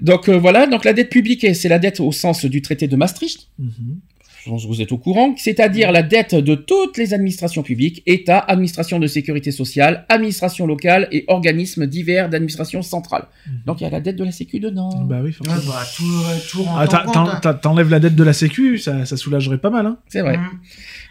Donc 0.02 0.28
euh, 0.28 0.38
voilà, 0.40 0.66
donc 0.66 0.86
la 0.86 0.94
dette 0.94 1.10
publique, 1.12 1.46
c'est 1.56 1.70
la 1.70 1.78
dette 1.78 2.00
au 2.00 2.12
sens 2.12 2.46
du 2.46 2.64
traité 2.64 2.88
de 2.88 2.96
Maastricht. 2.96 3.50
Mhm. 3.60 4.00
Je 4.44 4.50
pense 4.50 4.64
que 4.64 4.68
vous 4.68 4.82
êtes 4.82 4.92
au 4.92 4.98
courant, 4.98 5.36
c'est-à-dire 5.38 5.94
la 5.94 6.04
dette 6.04 6.36
de 6.36 6.56
toutes 6.56 6.98
les 6.98 7.14
administrations 7.14 7.64
publiques, 7.64 8.04
État, 8.06 8.40
administration 8.40 9.00
de 9.00 9.08
sécurité 9.08 9.52
sociale, 9.52 10.06
administration 10.10 10.68
locale 10.68 11.08
et 11.14 11.24
organismes 11.28 11.88
divers 11.88 12.28
d'administration 12.28 12.82
centrale. 12.82 13.28
Donc 13.66 13.80
il 13.80 13.86
y 13.86 13.88
a 13.88 13.90
la 13.90 14.02
dette 14.02 14.18
de 14.18 14.24
la 14.26 14.34
Sécu 14.34 14.60
dedans. 14.60 14.90
Bah 15.06 15.22
oui, 15.24 15.32
forcément. 15.32 15.56
bah, 15.66 15.86
tout, 15.96 16.66
Ah, 16.68 17.40
hein. 17.46 17.54
T'enlèves 17.62 17.90
la 17.90 18.02
dette 18.02 18.16
de 18.16 18.24
la 18.24 18.34
Sécu, 18.34 18.78
ça, 18.80 19.06
ça 19.06 19.16
soulagerait 19.16 19.60
pas 19.60 19.70
mal. 19.70 19.86
Hein. 19.86 19.98
C'est 20.10 20.20
vrai. 20.22 20.36
Mhm. 20.38 20.46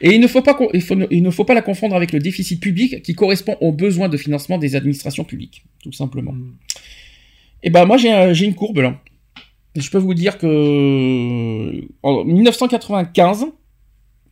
Et 0.03 0.15
il 0.15 0.21
ne 0.21 0.27
faut 0.27 0.43
pas 0.43 0.53
qu'on- 0.53 0.69
il 0.75 0.83
faut- 0.83 0.97
il 1.11 1.23
ne 1.23 1.31
faut 1.31 1.45
pas 1.45 1.55
la 1.55 1.63
confondre 1.63 1.97
avec 1.97 2.13
le 2.13 2.19
déficit 2.19 2.61
public 2.61 3.03
qui 3.03 3.15
correspond 3.15 3.57
aux 3.63 3.73
besoins 3.73 4.11
de 4.11 4.19
financement 4.19 4.59
des 4.59 4.77
administrations 4.77 5.25
publiques, 5.25 5.65
tout 5.83 5.93
simplement. 5.93 6.33
Mm. 6.33 6.53
Et 7.63 7.71
ben 7.71 7.87
moi 7.87 7.97
j'ai 7.97 8.13
un- 8.13 8.35
j'ai 8.35 8.45
une 8.45 8.55
courbe 8.55 8.79
là. 8.81 9.01
Je 9.75 9.89
peux 9.91 9.99
vous 9.99 10.15
dire 10.15 10.37
que 10.39 10.47
en 12.03 12.25
1995, 12.25 13.47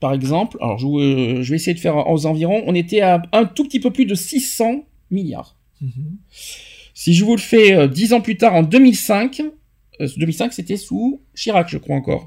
par 0.00 0.12
exemple, 0.12 0.58
alors 0.60 0.78
je, 0.78 0.86
euh, 0.86 1.42
je 1.42 1.50
vais 1.50 1.56
essayer 1.56 1.74
de 1.74 1.80
faire 1.80 2.08
aux 2.10 2.26
environs, 2.26 2.62
on 2.66 2.74
était 2.74 3.00
à 3.00 3.22
un 3.32 3.44
tout 3.44 3.64
petit 3.64 3.80
peu 3.80 3.90
plus 3.90 4.04
de 4.06 4.14
600 4.14 4.84
milliards. 5.10 5.56
Mhm. 5.80 6.18
Si 6.94 7.14
je 7.14 7.24
vous 7.24 7.34
le 7.36 7.40
fais 7.40 7.72
euh, 7.74 7.88
dix 7.88 8.12
ans 8.12 8.20
plus 8.20 8.36
tard, 8.36 8.54
en 8.54 8.62
2005, 8.62 9.40
euh, 10.00 10.08
2005 10.18 10.52
c'était 10.52 10.76
sous 10.76 11.22
Chirac, 11.34 11.68
je 11.70 11.78
crois 11.78 11.96
encore. 11.96 12.26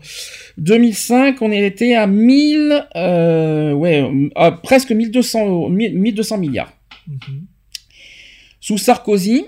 2005, 0.57 1.39
on 1.41 1.51
était 1.51 1.93
à 1.93 2.07
1000, 2.07 2.87
euh, 2.95 3.73
ouais, 3.73 4.09
à 4.35 4.51
presque 4.51 4.91
1200, 4.91 5.47
euros- 5.47 5.69
1000 5.69 5.99
1200 5.99 6.37
milliards. 6.39 6.73
Mhm. 7.07 7.45
Sous 8.59 8.77
Sarkozy, 8.79 9.45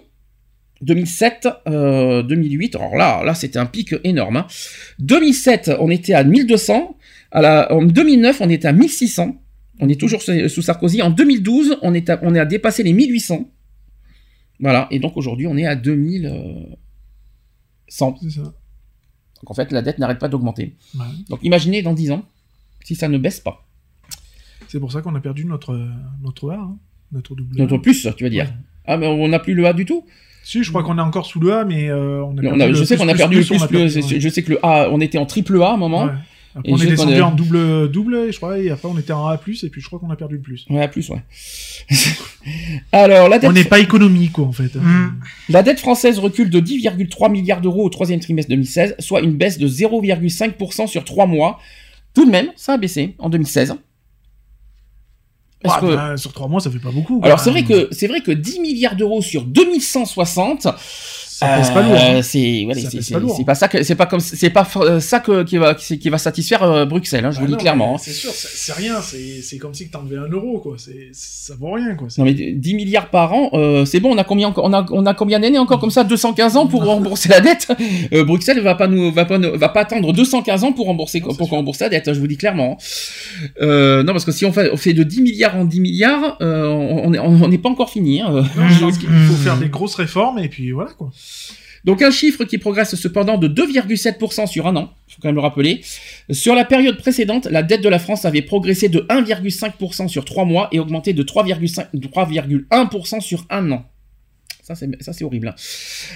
2007, 0.86 1.48
euh, 1.68 2.24
2008. 2.24 2.76
Alors 2.76 2.96
là, 2.96 3.24
là, 3.24 3.34
c'était 3.34 3.60
un 3.60 3.66
pic 3.66 3.94
énorme. 4.04 4.38
hein. 4.38 4.48
2007, 5.00 5.72
on 5.80 5.90
était 5.90 6.14
à 6.14 6.24
1200. 6.24 6.98
À 7.32 7.42
la, 7.42 7.74
en 7.74 7.84
2009, 7.84 8.40
on 8.42 8.50
était 8.50 8.68
à 8.68 8.72
1600. 8.72 9.36
On 9.80 9.90
est 9.90 10.00
toujours 10.00 10.22
sous 10.22 10.62
Sarkozy. 10.62 11.02
En 11.02 11.10
2012, 11.10 11.78
on 11.82 11.94
est 11.94 12.10
à, 12.10 12.20
on 12.22 12.34
est 12.34 12.40
à 12.40 12.46
dépasser 12.46 12.84
les 12.84 12.94
1800. 12.94 13.50
Voilà. 14.62 14.88
Et 14.92 15.00
donc 15.00 15.18
aujourd'hui, 15.18 15.48
on 15.48 15.58
est 15.58 15.66
à 15.66 15.76
2100. 15.76 16.78
C'est 18.22 18.30
ça. 18.30 18.42
Donc 18.44 18.54
en 19.52 19.54
fait, 19.54 19.72
la 19.72 19.82
dette 19.82 20.00
n'arrête 20.00 20.20
pas 20.20 20.30
d'augmenter. 20.30 20.76
Ouais. 20.98 21.06
Donc 21.30 21.40
imaginez 21.44 21.82
dans 21.82 21.94
10 21.94 22.12
ans 22.12 22.26
si 22.84 22.96
ça 22.96 23.08
ne 23.10 23.18
baisse 23.18 23.40
pas. 23.40 23.68
C'est 24.68 24.80
pour 24.80 24.92
ça 24.92 25.02
qu'on 25.02 25.14
a 25.16 25.20
perdu 25.20 25.46
notre, 25.46 25.78
notre 26.24 26.52
A, 26.52 26.56
hein, 26.56 26.78
notre 27.12 27.36
double 27.36 27.56
A. 27.58 27.64
Notre 27.64 27.78
plus, 27.80 28.08
tu 28.18 28.24
vas 28.24 28.30
dire. 28.30 28.46
Ouais. 28.46 28.52
Ah, 28.86 28.98
mais 28.98 29.08
on 29.08 29.28
n'a 29.28 29.40
plus 29.40 29.54
le 29.56 29.66
A 29.66 29.74
du 29.74 29.86
tout 29.86 30.06
Si, 30.48 30.64
je 30.64 30.70
crois 30.70 30.84
qu'on 30.84 30.98
est 31.00 31.02
encore 31.02 31.26
sous 31.26 31.40
le 31.40 31.52
A, 31.54 31.66
mais 31.66 31.90
euh, 31.90 32.22
on 32.24 32.38
a 32.38 32.42
Non, 32.42 32.42
perdu 32.42 32.58
on 32.58 32.62
a- 32.62 32.68
le 32.68 32.74
Je 32.76 32.84
sais 32.84 32.96
plus, 32.96 33.02
qu'on 33.04 33.08
a 33.10 33.14
plus, 33.14 33.18
perdu 33.18 33.36
le 33.38 33.42
plus, 33.42 33.48
plus. 33.50 33.58
on 33.60 33.64
a 33.64 33.68
plus, 33.68 33.78
perdu, 33.78 33.90
c'est- 33.92 34.14
ouais. 34.14 34.20
Je 34.22 34.30
sais 34.30 34.44
que 34.44 34.52
le 34.52 34.60
A, 34.64 34.90
on 34.92 35.02
était 35.02 35.18
en 35.18 35.26
triple 35.26 35.60
A 35.62 35.70
à 35.70 35.74
un 35.74 35.78
moment. 35.78 36.06
Ouais. 36.06 36.12
Après, 36.58 36.70
Et 36.70 36.74
on 36.74 36.78
est 36.78 36.86
descendu 36.86 37.20
en 37.22 37.32
double, 37.32 37.92
double, 37.92 38.16
et 38.16 38.32
je 38.32 38.38
crois, 38.38 38.58
et 38.60 38.70
après 38.70 38.88
on 38.88 38.98
était 38.98 39.12
en 39.12 39.26
A+, 39.28 39.34
et 39.36 39.38
puis 39.70 39.82
je 39.82 39.88
crois 39.88 40.00
qu'on 40.00 40.10
a 40.12 40.16
perdu 40.16 40.36
le 40.36 40.42
plus. 40.42 40.66
Ouais, 40.70 40.88
plus, 40.88 41.10
ouais. 41.10 41.22
Alors, 42.92 43.28
la 43.28 43.40
dette, 43.40 43.50
On 43.50 43.54
n'est 43.54 43.64
pas 43.66 43.80
économie, 43.80 44.30
quoi, 44.30 44.46
en 44.46 44.52
fait. 44.52 44.74
Mm. 44.76 45.16
la 45.50 45.64
dette 45.64 45.80
française 45.80 46.20
recule 46.20 46.50
de 46.50 46.60
10,3 46.62 47.30
milliards 47.30 47.60
d'euros 47.62 47.84
au 47.86 47.90
troisième 47.90 48.20
trimestre 48.20 48.50
2016, 48.50 48.96
soit 49.00 49.22
une 49.22 49.34
baisse 49.34 49.58
de 49.58 49.68
0,5% 49.68 50.88
sur 50.88 51.04
3 51.04 51.26
mois. 51.26 51.60
Tout 52.14 52.26
de 52.26 52.32
même, 52.32 52.48
ça 52.56 52.74
a 52.74 52.78
baissé 52.78 53.16
en 53.20 53.30
2016. 53.30 53.76
Parce 55.66 55.84
Ah, 55.84 56.12
que- 56.14 56.18
sur 56.18 56.32
trois 56.34 56.48
mois, 56.48 56.60
ça 56.60 56.70
fait 56.72 56.80
pas 56.80 56.92
beaucoup. 56.92 57.20
quoi. 57.20 57.26
alors 57.28 57.40
c'est 57.40 57.50
vrai 57.52 57.64
que 57.64 57.88
c'est 57.92 58.08
vrai 58.08 58.22
que 58.22 58.32
10 58.32 58.60
milliards 58.60 58.96
d'euros 58.96 59.22
sur 59.22 59.44
2160, 59.44 60.68
Ça 61.40 61.48
pèse 61.58 61.70
pas 61.72 61.82
lourd. 61.82 61.96
hein. 62.00 62.22
C'est 62.22 62.66
pas 63.12 63.20
lourd. 63.20 63.36
c'est 63.38 63.44
pas 63.46 63.56
ça 63.56 63.68
que 63.68 63.84
c'est 63.84 63.96
pas 63.96 64.06
comme 64.06 64.20
c'est 64.22 64.50
pas 64.50 64.66
euh, 64.78 65.00
ça 65.00 65.20
que 65.20 65.44
qui 65.44 65.58
va 65.58 65.76
qui, 65.76 66.00
qui 66.00 66.10
va 66.10 66.18
satisfaire 66.18 66.64
euh, 66.64 66.86
Bruxelles 66.86 67.26
hein, 67.26 67.32
je 67.32 67.38
Ah 67.38 67.40
vous 67.42 67.46
le 67.48 67.52
non, 67.52 67.58
dis 67.58 67.62
clairement. 67.64 67.96
hein. 67.96 68.00
C'est 68.02 68.14
sûr, 68.14 68.32
c'est 68.34 68.72
rien, 68.74 68.96
c'est 69.02 69.58
comme 69.58 69.74
si 69.74 69.90
tu 69.90 69.98
enlevais 69.98 70.18
un 70.18 70.30
euro, 70.30 70.60
quoi. 70.60 70.78
Ça 71.12 71.54
vaut 71.60 71.74
rien, 71.74 71.96
quoi. 71.96 72.08
Non 72.18 72.24
mais 72.24 72.34
10 72.34 72.74
milliards 72.76 73.10
par 73.10 73.34
an, 73.34 73.50
euh, 73.54 73.84
c'est 73.86 74.00
bon, 74.00 74.14
on 74.14 74.18
a 74.18 74.24
combien 74.24 74.48
encore- 74.48 74.66
on 74.66 74.74
a 74.74 74.86
on 74.92 75.06
a 75.06 75.14
combien 75.14 75.40
d'années 75.40 75.58
encore 75.60 75.80
comme 75.80 75.92
ça 75.92 76.04
215 76.04 76.56
ans 76.58 76.68
pour 76.68 76.86
rembourser 76.86 77.30
la 77.30 77.42
dette? 77.42 77.68
Euh, 78.14 78.24
Bruxelles 78.24 78.62
va 78.62 78.76
pas 78.76 78.88
nous 78.88 79.12
va 79.12 79.26
pas 79.26 79.38
nous- 79.38 79.58
va 79.58 79.70
pas 79.70 79.82
attendre 79.82 80.14
215 80.14 80.64
ans 80.64 80.72
pour 80.72 80.86
rembourser 80.86 81.20
Non, 81.20 81.34
pour 81.36 81.50
rembourser 81.50 81.84
la 81.86 81.90
dette, 81.90 82.08
hein, 82.08 82.14
je 82.14 82.20
vous 82.20 82.28
dis 82.28 82.38
clairement. 82.38 82.78
Euh, 83.62 84.04
non 84.04 84.12
parce 84.14 84.26
que 84.26 84.32
si 84.32 84.46
on 84.46 84.54
fait, 84.54 84.70
on 84.72 84.78
fait 84.78 84.94
de 84.94 85.04
10 85.04 85.22
milliards 85.22 85.56
en 85.58 85.66
10 85.66 85.82
milliards, 85.82 86.38
euh, 86.42 86.68
on 86.68 87.14
est 87.14 87.20
on 87.20 87.48
n'est 87.48 87.58
pas 87.58 87.70
encore 87.70 87.90
fini 87.90 88.22
hein. 88.22 88.30
Non, 88.56 88.70
je 88.70 88.80
pense 88.80 88.98
qu'il 88.98 89.10
faut 89.10 89.34
Mm. 89.34 89.38
faire 89.38 89.58
des 89.58 89.70
grosses 89.70 89.96
réformes, 89.96 90.40
et 90.40 90.48
puis 90.50 90.72
voilà, 90.72 90.92
quoi. 90.98 91.12
Donc 91.84 92.02
un 92.02 92.10
chiffre 92.10 92.46
qui 92.46 92.58
progresse 92.58 92.96
cependant 92.96 93.38
de 93.38 93.48
2,7% 93.48 94.48
sur 94.48 94.66
un 94.66 94.76
an, 94.76 94.94
faut 95.08 95.22
quand 95.22 95.28
même 95.28 95.36
le 95.36 95.42
rappeler. 95.42 95.82
Sur 96.32 96.56
la 96.56 96.66
période 96.66 96.98
précédente, 96.98 97.46
la 97.46 97.62
dette 97.62 97.82
de 97.82 97.90
la 97.90 98.00
France 98.00 98.26
avait 98.26 98.42
progressé 98.42 98.90
de 98.90 99.02
1,5% 99.02 100.08
sur 100.08 100.26
3 100.26 100.46
mois 100.46 100.68
et 100.72 100.80
augmenté 100.80 101.14
de 101.14 101.22
3,5 101.22 101.90
de 101.94 102.08
3,1% 102.08 103.22
sur 103.22 103.46
un 103.52 103.72
an. 103.72 103.86
Ça 104.64 104.74
c'est 104.74 105.24
horrible. 105.24 105.50
hein. 105.50 105.56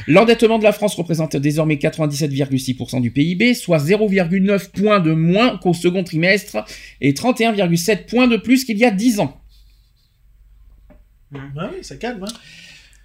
L'endettement 0.08 0.58
de 0.58 0.64
la 0.64 0.72
France 0.72 0.96
représente 0.96 1.36
désormais 1.36 1.76
97,6% 1.76 3.00
du 3.00 3.12
PIB, 3.12 3.54
soit 3.54 3.78
0,9 3.78 4.72
points 4.72 5.00
de 5.00 5.12
moins 5.14 5.60
qu'au 5.60 5.76
second 5.76 6.04
trimestre 6.04 6.66
et 7.00 7.14
31,7 7.14 8.08
points 8.08 8.28
de 8.28 8.38
plus 8.38 8.66
qu'il 8.66 8.80
y 8.80 8.86
a 8.86 8.90
10 8.90 9.20
ans. 9.20 9.40
Ah 11.32 11.70
oui, 11.72 11.84
ça 11.84 11.96
calme, 11.98 12.24
hein. 12.24 12.34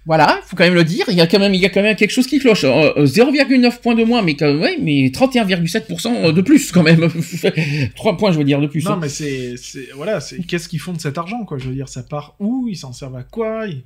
Voilà, 0.07 0.39
faut 0.45 0.55
quand 0.55 0.63
même 0.65 0.75
le 0.75 0.83
dire. 0.83 1.05
Il 1.07 1.15
y 1.15 1.21
a 1.21 1.25
quand 1.27 1.39
même, 1.39 1.53
il 1.55 1.59
y 1.61 1.65
a 1.65 1.69
quand 1.69 1.81
même 1.81 1.95
quelque 1.95 2.11
chose 2.11 2.27
qui 2.27 2.37
cloche. 2.39 2.63
Euh, 2.63 2.93
euh, 2.97 3.05
0,9 3.05 3.81
points 3.81 3.95
de 3.95 4.03
moins, 4.03 4.21
mais 4.21 4.35
quand 4.35 4.55
ouais, 4.55 4.77
mais 4.79 5.09
31,7% 5.09 6.31
de 6.31 6.41
plus 6.41 6.71
quand 6.71 6.83
même. 6.83 7.07
3 7.95 8.17
points, 8.17 8.31
je 8.31 8.37
veux 8.37 8.43
dire, 8.43 8.61
de 8.61 8.67
plus. 8.67 8.85
Non, 8.85 8.91
hein. 8.91 8.99
mais 9.01 9.09
c'est, 9.09 9.55
voilà, 9.95 10.19
c'est, 10.19 10.39
qu'est-ce 10.45 10.69
qu'ils 10.69 10.79
font 10.79 10.93
de 10.93 10.99
cet 11.01 11.17
argent, 11.17 11.43
quoi? 11.45 11.57
Je 11.57 11.67
veux 11.67 11.73
dire, 11.73 11.89
ça 11.89 12.03
part 12.03 12.35
où? 12.39 12.67
Ils 12.69 12.75
s'en 12.77 12.93
servent 12.93 13.15
à 13.15 13.23
quoi? 13.23 13.65
Ils- 13.67 13.83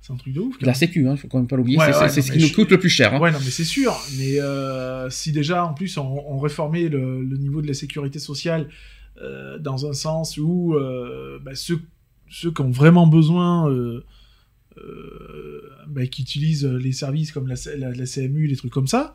C'est 0.00 0.12
un 0.12 0.16
truc 0.16 0.32
de 0.32 0.40
ouf. 0.40 0.54
La. 0.60 0.74
Sécu, 0.74 1.08
hein, 1.08 1.16
faut 1.16 1.26
quand 1.28 1.38
même 1.38 1.48
pas 1.48 1.56
l'oublier. 1.56 1.76
Ouais, 1.78 1.92
c'est 1.92 2.00
ouais, 2.02 2.08
ce 2.22 2.30
qui 2.32 2.38
nous 2.38 2.50
coûte 2.50 2.70
le 2.70 2.78
plus 2.78 2.88
cher. 2.88 3.12
hein. 3.14 3.18
Ouais, 3.20 3.32
non, 3.32 3.38
mais 3.44 3.50
c'est 3.50 3.64
sûr. 3.64 3.98
Mais 4.16 4.40
euh, 4.40 5.10
si 5.10 5.32
déjà, 5.32 5.64
en 5.66 5.74
plus, 5.74 5.98
on, 5.98 6.24
on 6.28 6.38
réformait 6.38 6.88
le, 6.88 7.20
le 7.22 7.36
niveau 7.36 7.60
de 7.62 7.66
la 7.66 7.74
sécurité 7.74 8.20
sociale 8.20 8.68
euh, 9.20 9.58
dans 9.58 9.86
un 9.90 9.92
sens 9.92 10.38
où 10.38 10.74
euh, 10.74 11.40
bah, 11.44 11.50
ceux, 11.56 11.80
ceux 12.30 12.52
qui 12.52 12.62
ont 12.62 12.70
vraiment 12.70 13.08
besoin, 13.08 13.68
euh, 13.68 13.72
euh, 13.72 14.04
bah, 15.88 16.06
qui 16.06 16.22
utilisent 16.22 16.64
les 16.66 16.92
services 16.92 17.32
comme 17.32 17.48
la, 17.48 17.56
CMU, 17.56 18.46
les 18.46 18.56
trucs 18.56 18.72
comme 18.72 18.86
ça, 18.86 19.14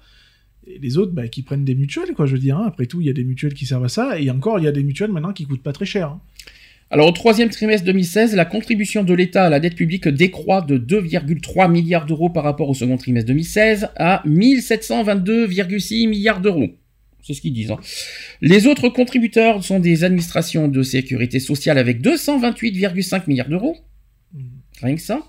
et 0.68 0.80
les 0.80 0.98
autres 0.98 1.12
bah, 1.12 1.28
qui 1.28 1.42
prennent 1.44 1.66
des 1.66 1.76
mutuelles, 1.76 2.14
quoi, 2.16 2.26
je 2.26 2.34
veux 2.34 2.40
dire. 2.40 2.58
hein. 2.58 2.66
Après 2.68 2.86
tout, 2.86 3.02
il 3.02 3.08
y 3.08 3.10
a 3.10 3.14
des 3.14 3.24
mutuelles 3.24 3.54
qui 3.54 3.66
servent 3.66 3.86
à 3.86 3.90
ça, 3.90 4.20
et 4.20 4.30
encore, 4.30 4.60
il 4.60 4.66
y 4.66 4.68
a 4.68 4.72
des 4.72 4.84
mutuelles 4.84 5.12
maintenant 5.12 5.34
qui 5.34 5.46
coûtent 5.46 5.64
pas 5.64 5.74
très 5.74 5.86
cher. 5.86 6.08
hein. 6.08 6.22
Alors, 6.90 7.08
au 7.08 7.12
troisième 7.12 7.50
trimestre 7.50 7.86
2016, 7.88 8.36
la 8.36 8.46
contribution 8.46 9.04
de 9.04 9.14
l'État 9.16 9.46
à 9.46 9.50
la 9.50 9.60
dette 9.60 9.76
publique 9.76 10.08
décroît 10.08 10.62
de 10.62 10.78
2,3 10.78 11.72
milliards 11.72 12.06
d'euros 12.06 12.30
par 12.30 12.44
rapport 12.44 12.70
au 12.70 12.76
second 12.76 12.98
trimestre 12.98 13.28
2016 13.28 13.88
à 13.96 14.22
1722,6 14.28 16.08
milliards 16.08 16.40
d'euros. 16.40 16.68
C'est 17.24 17.34
ce 17.34 17.42
qu'ils 17.42 17.54
disent. 17.54 17.72
hein. 17.72 17.80
Les 18.42 18.68
autres 18.68 18.90
contributeurs 18.90 19.64
sont 19.64 19.80
des 19.80 20.04
administrations 20.04 20.68
de 20.68 20.84
sécurité 20.84 21.40
sociale 21.40 21.78
avec 21.78 22.02
228,5 22.02 23.24
milliards 23.28 23.50
d'euros. 23.50 23.78
Rien 24.84 24.96
que 24.96 25.02
ça. 25.02 25.24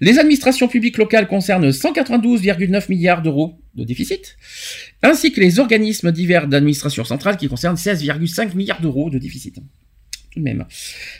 Les 0.00 0.18
administrations 0.18 0.68
publiques 0.68 0.98
locales 0.98 1.28
concernent 1.28 1.70
192,9 1.70 2.86
milliards 2.88 3.22
d'euros 3.22 3.58
de 3.74 3.84
déficit, 3.84 4.36
ainsi 5.02 5.32
que 5.32 5.40
les 5.40 5.58
organismes 5.58 6.10
divers 6.12 6.48
d'administration 6.48 7.04
centrale 7.04 7.36
qui 7.36 7.48
concernent 7.48 7.76
16,5 7.76 8.54
milliards 8.56 8.80
d'euros 8.80 9.10
de 9.10 9.18
déficit. 9.18 9.56
Tout 10.32 10.40
de 10.40 10.44
même. 10.44 10.64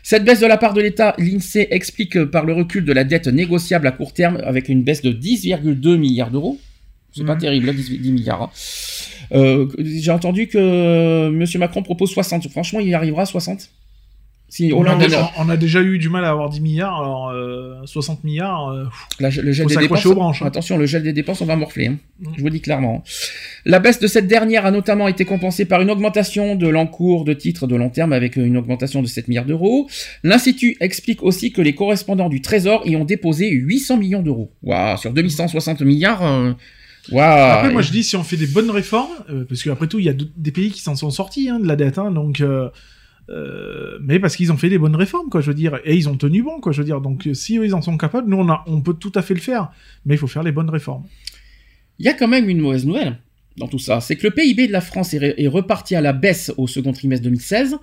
Cette 0.02 0.24
baisse 0.24 0.40
de 0.40 0.46
la 0.46 0.56
part 0.56 0.74
de 0.74 0.80
l'État, 0.80 1.14
l'INSEE 1.18 1.68
explique 1.70 2.24
par 2.24 2.44
le 2.44 2.52
recul 2.52 2.84
de 2.84 2.92
la 2.92 3.04
dette 3.04 3.28
négociable 3.28 3.86
à 3.86 3.92
court 3.92 4.12
terme 4.12 4.38
avec 4.44 4.68
une 4.68 4.82
baisse 4.82 5.02
de 5.02 5.12
10,2 5.12 5.96
milliards 5.96 6.30
d'euros. 6.32 6.58
C'est 7.16 7.24
pas 7.24 7.34
Mhm. 7.34 7.40
terrible, 7.40 7.66
là, 7.66 7.72
10, 7.72 7.90
10 8.00 8.10
milliards. 8.10 8.42
hein. 8.42 8.50
Euh, 9.32 9.68
J'ai 9.78 10.10
entendu 10.10 10.48
que 10.48 10.58
euh, 10.58 11.28
M. 11.28 11.44
Macron 11.60 11.82
propose 11.84 12.10
60. 12.10 12.48
Franchement, 12.50 12.80
il 12.80 12.88
y 12.88 12.94
arrivera 12.94 13.22
à 13.22 13.26
60 13.26 13.70
Si 14.54 14.72
On, 14.72 14.84
a, 14.86 14.94
on 15.38 15.48
a 15.48 15.56
déjà 15.56 15.82
eu 15.82 15.98
du 15.98 16.08
mal 16.08 16.24
à 16.24 16.30
avoir 16.30 16.48
10 16.48 16.60
milliards, 16.60 17.00
alors 17.00 17.30
euh, 17.30 17.74
60 17.86 18.22
milliards, 18.22 18.68
euh, 18.68 18.84
La- 19.18 19.28
le 19.30 19.50
gel 19.50 19.64
Faut 19.64 19.68
des 19.68 19.74
s'accrocher 19.74 19.80
dépenses, 19.82 20.06
aux 20.06 20.14
branches, 20.14 20.42
hein. 20.42 20.46
attention, 20.46 20.78
le 20.78 20.86
gel 20.86 21.02
des 21.02 21.12
dépenses, 21.12 21.40
on 21.40 21.44
va 21.46 21.56
morfler. 21.56 21.88
hein. 21.88 21.96
Mm. 22.20 22.28
Je 22.36 22.38
vous 22.40 22.46
le 22.46 22.52
dis 22.52 22.60
clairement. 22.60 23.02
La 23.64 23.80
baisse 23.80 23.98
de 23.98 24.06
cette 24.06 24.28
dernière 24.28 24.64
a 24.64 24.70
notamment 24.70 25.08
été 25.08 25.24
compensée 25.24 25.64
par 25.64 25.80
une 25.82 25.90
augmentation 25.90 26.54
de 26.54 26.68
l'encours 26.68 27.24
de 27.24 27.32
titres 27.32 27.66
de 27.66 27.74
long 27.74 27.90
terme 27.90 28.12
avec 28.12 28.36
une 28.36 28.56
augmentation 28.56 29.02
de 29.02 29.08
7 29.08 29.26
milliards 29.26 29.44
d'euros. 29.44 29.88
L'Institut 30.22 30.76
explique 30.78 31.24
aussi 31.24 31.50
que 31.52 31.60
les 31.60 31.74
correspondants 31.74 32.28
du 32.28 32.40
Trésor 32.40 32.86
y 32.86 32.94
ont 32.94 33.04
déposé 33.04 33.50
800 33.50 33.96
millions 33.96 34.22
d'euros. 34.22 34.52
Waouh, 34.62 34.96
sur 34.98 35.12
2160 35.12 35.80
milliards. 35.80 36.24
euh. 36.24 36.52
Après, 37.12 37.72
moi, 37.72 37.82
je 37.82 37.90
dis, 37.90 38.04
si 38.04 38.14
on 38.16 38.22
fait 38.22 38.36
des 38.36 38.46
bonnes 38.46 38.70
réformes, 38.70 39.10
euh, 39.30 39.44
parce 39.48 39.62
qu'après 39.62 39.88
tout, 39.88 39.98
il 39.98 40.04
y 40.04 40.08
a 40.08 40.14
des 40.14 40.50
pays 40.52 40.70
qui 40.70 40.80
s'en 40.80 40.94
sont 40.94 41.10
sortis 41.10 41.48
hein, 41.50 41.58
de 41.60 41.66
la 41.66 41.76
dette, 41.76 41.98
hein, 41.98 42.10
donc, 42.10 42.40
euh, 42.40 42.68
euh, 43.30 43.98
mais 44.02 44.18
parce 44.18 44.36
qu'ils 44.36 44.52
ont 44.52 44.56
fait 44.56 44.68
des 44.68 44.78
bonnes 44.78 44.96
réformes, 44.96 45.30
quoi, 45.30 45.40
je 45.40 45.48
veux 45.48 45.54
dire, 45.54 45.78
et 45.84 45.96
ils 45.96 46.08
ont 46.08 46.16
tenu 46.16 46.42
bon, 46.42 46.60
quoi, 46.60 46.72
je 46.72 46.78
veux 46.80 46.84
dire. 46.84 47.00
Donc, 47.00 47.28
si 47.32 47.56
eux, 47.58 47.64
ils 47.64 47.74
en 47.74 47.82
sont 47.82 47.96
capables, 47.96 48.28
nous, 48.28 48.36
on, 48.36 48.48
a, 48.50 48.64
on 48.66 48.80
peut 48.82 48.94
tout 48.94 49.12
à 49.14 49.22
fait 49.22 49.34
le 49.34 49.40
faire, 49.40 49.70
mais 50.04 50.14
il 50.14 50.18
faut 50.18 50.26
faire 50.26 50.42
les 50.42 50.52
bonnes 50.52 50.70
réformes. 50.70 51.04
Il 51.98 52.06
y 52.06 52.08
a 52.08 52.14
quand 52.14 52.28
même 52.28 52.48
une 52.48 52.58
mauvaise 52.60 52.84
nouvelle 52.86 53.18
dans 53.56 53.68
tout 53.68 53.78
ça, 53.78 54.00
c'est 54.00 54.16
que 54.16 54.26
le 54.26 54.32
PIB 54.34 54.66
de 54.66 54.72
la 54.72 54.80
France 54.80 55.14
est, 55.14 55.18
re- 55.20 55.34
est 55.36 55.46
reparti 55.46 55.94
à 55.94 56.00
la 56.00 56.12
baisse 56.12 56.52
au 56.56 56.66
second 56.66 56.92
trimestre 56.92 57.22
2016. 57.24 57.76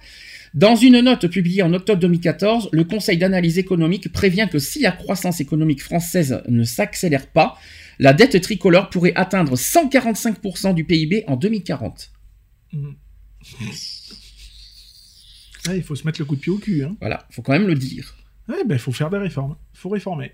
Dans 0.54 0.76
une 0.76 1.00
note 1.00 1.28
publiée 1.28 1.62
en 1.64 1.74
octobre 1.74 2.02
2014, 2.02 2.70
le 2.74 2.84
Conseil 2.84 3.18
d'analyse 3.18 3.58
économique 3.58 4.12
prévient 4.12 4.50
que 4.52 4.60
si 4.60 4.82
la 4.82 4.92
croissance 4.92 5.40
économique 5.40 5.82
française 5.82 6.44
ne 6.50 6.64
s'accélère 6.66 7.26
pas, 7.28 7.56
la 8.00 8.12
dette 8.12 8.42
tricolore 8.42 8.90
pourrait 8.90 9.14
atteindre 9.16 9.56
145% 9.56 10.74
du 10.74 10.84
PIB 10.84 11.24
en 11.28 11.38
2040. 11.38 12.12
Mhm. 12.74 12.96
Il 15.68 15.84
faut 15.84 15.96
se 15.96 16.06
mettre 16.06 16.20
le 16.20 16.26
coup 16.26 16.36
de 16.36 16.42
pied 16.42 16.52
au 16.52 16.58
cul. 16.58 16.84
Hein. 16.84 16.96
Voilà, 17.00 17.26
faut 17.30 17.42
quand 17.42 17.54
même 17.54 17.68
le 17.68 17.76
dire. 17.76 18.16
Ouais, 18.50 18.64
ben, 18.66 18.76
il 18.76 18.80
faut 18.80 18.92
faire 18.92 19.10
des 19.10 19.18
réformes. 19.18 19.56
Il 19.74 19.80
faut 19.80 19.90
réformer. 19.90 20.32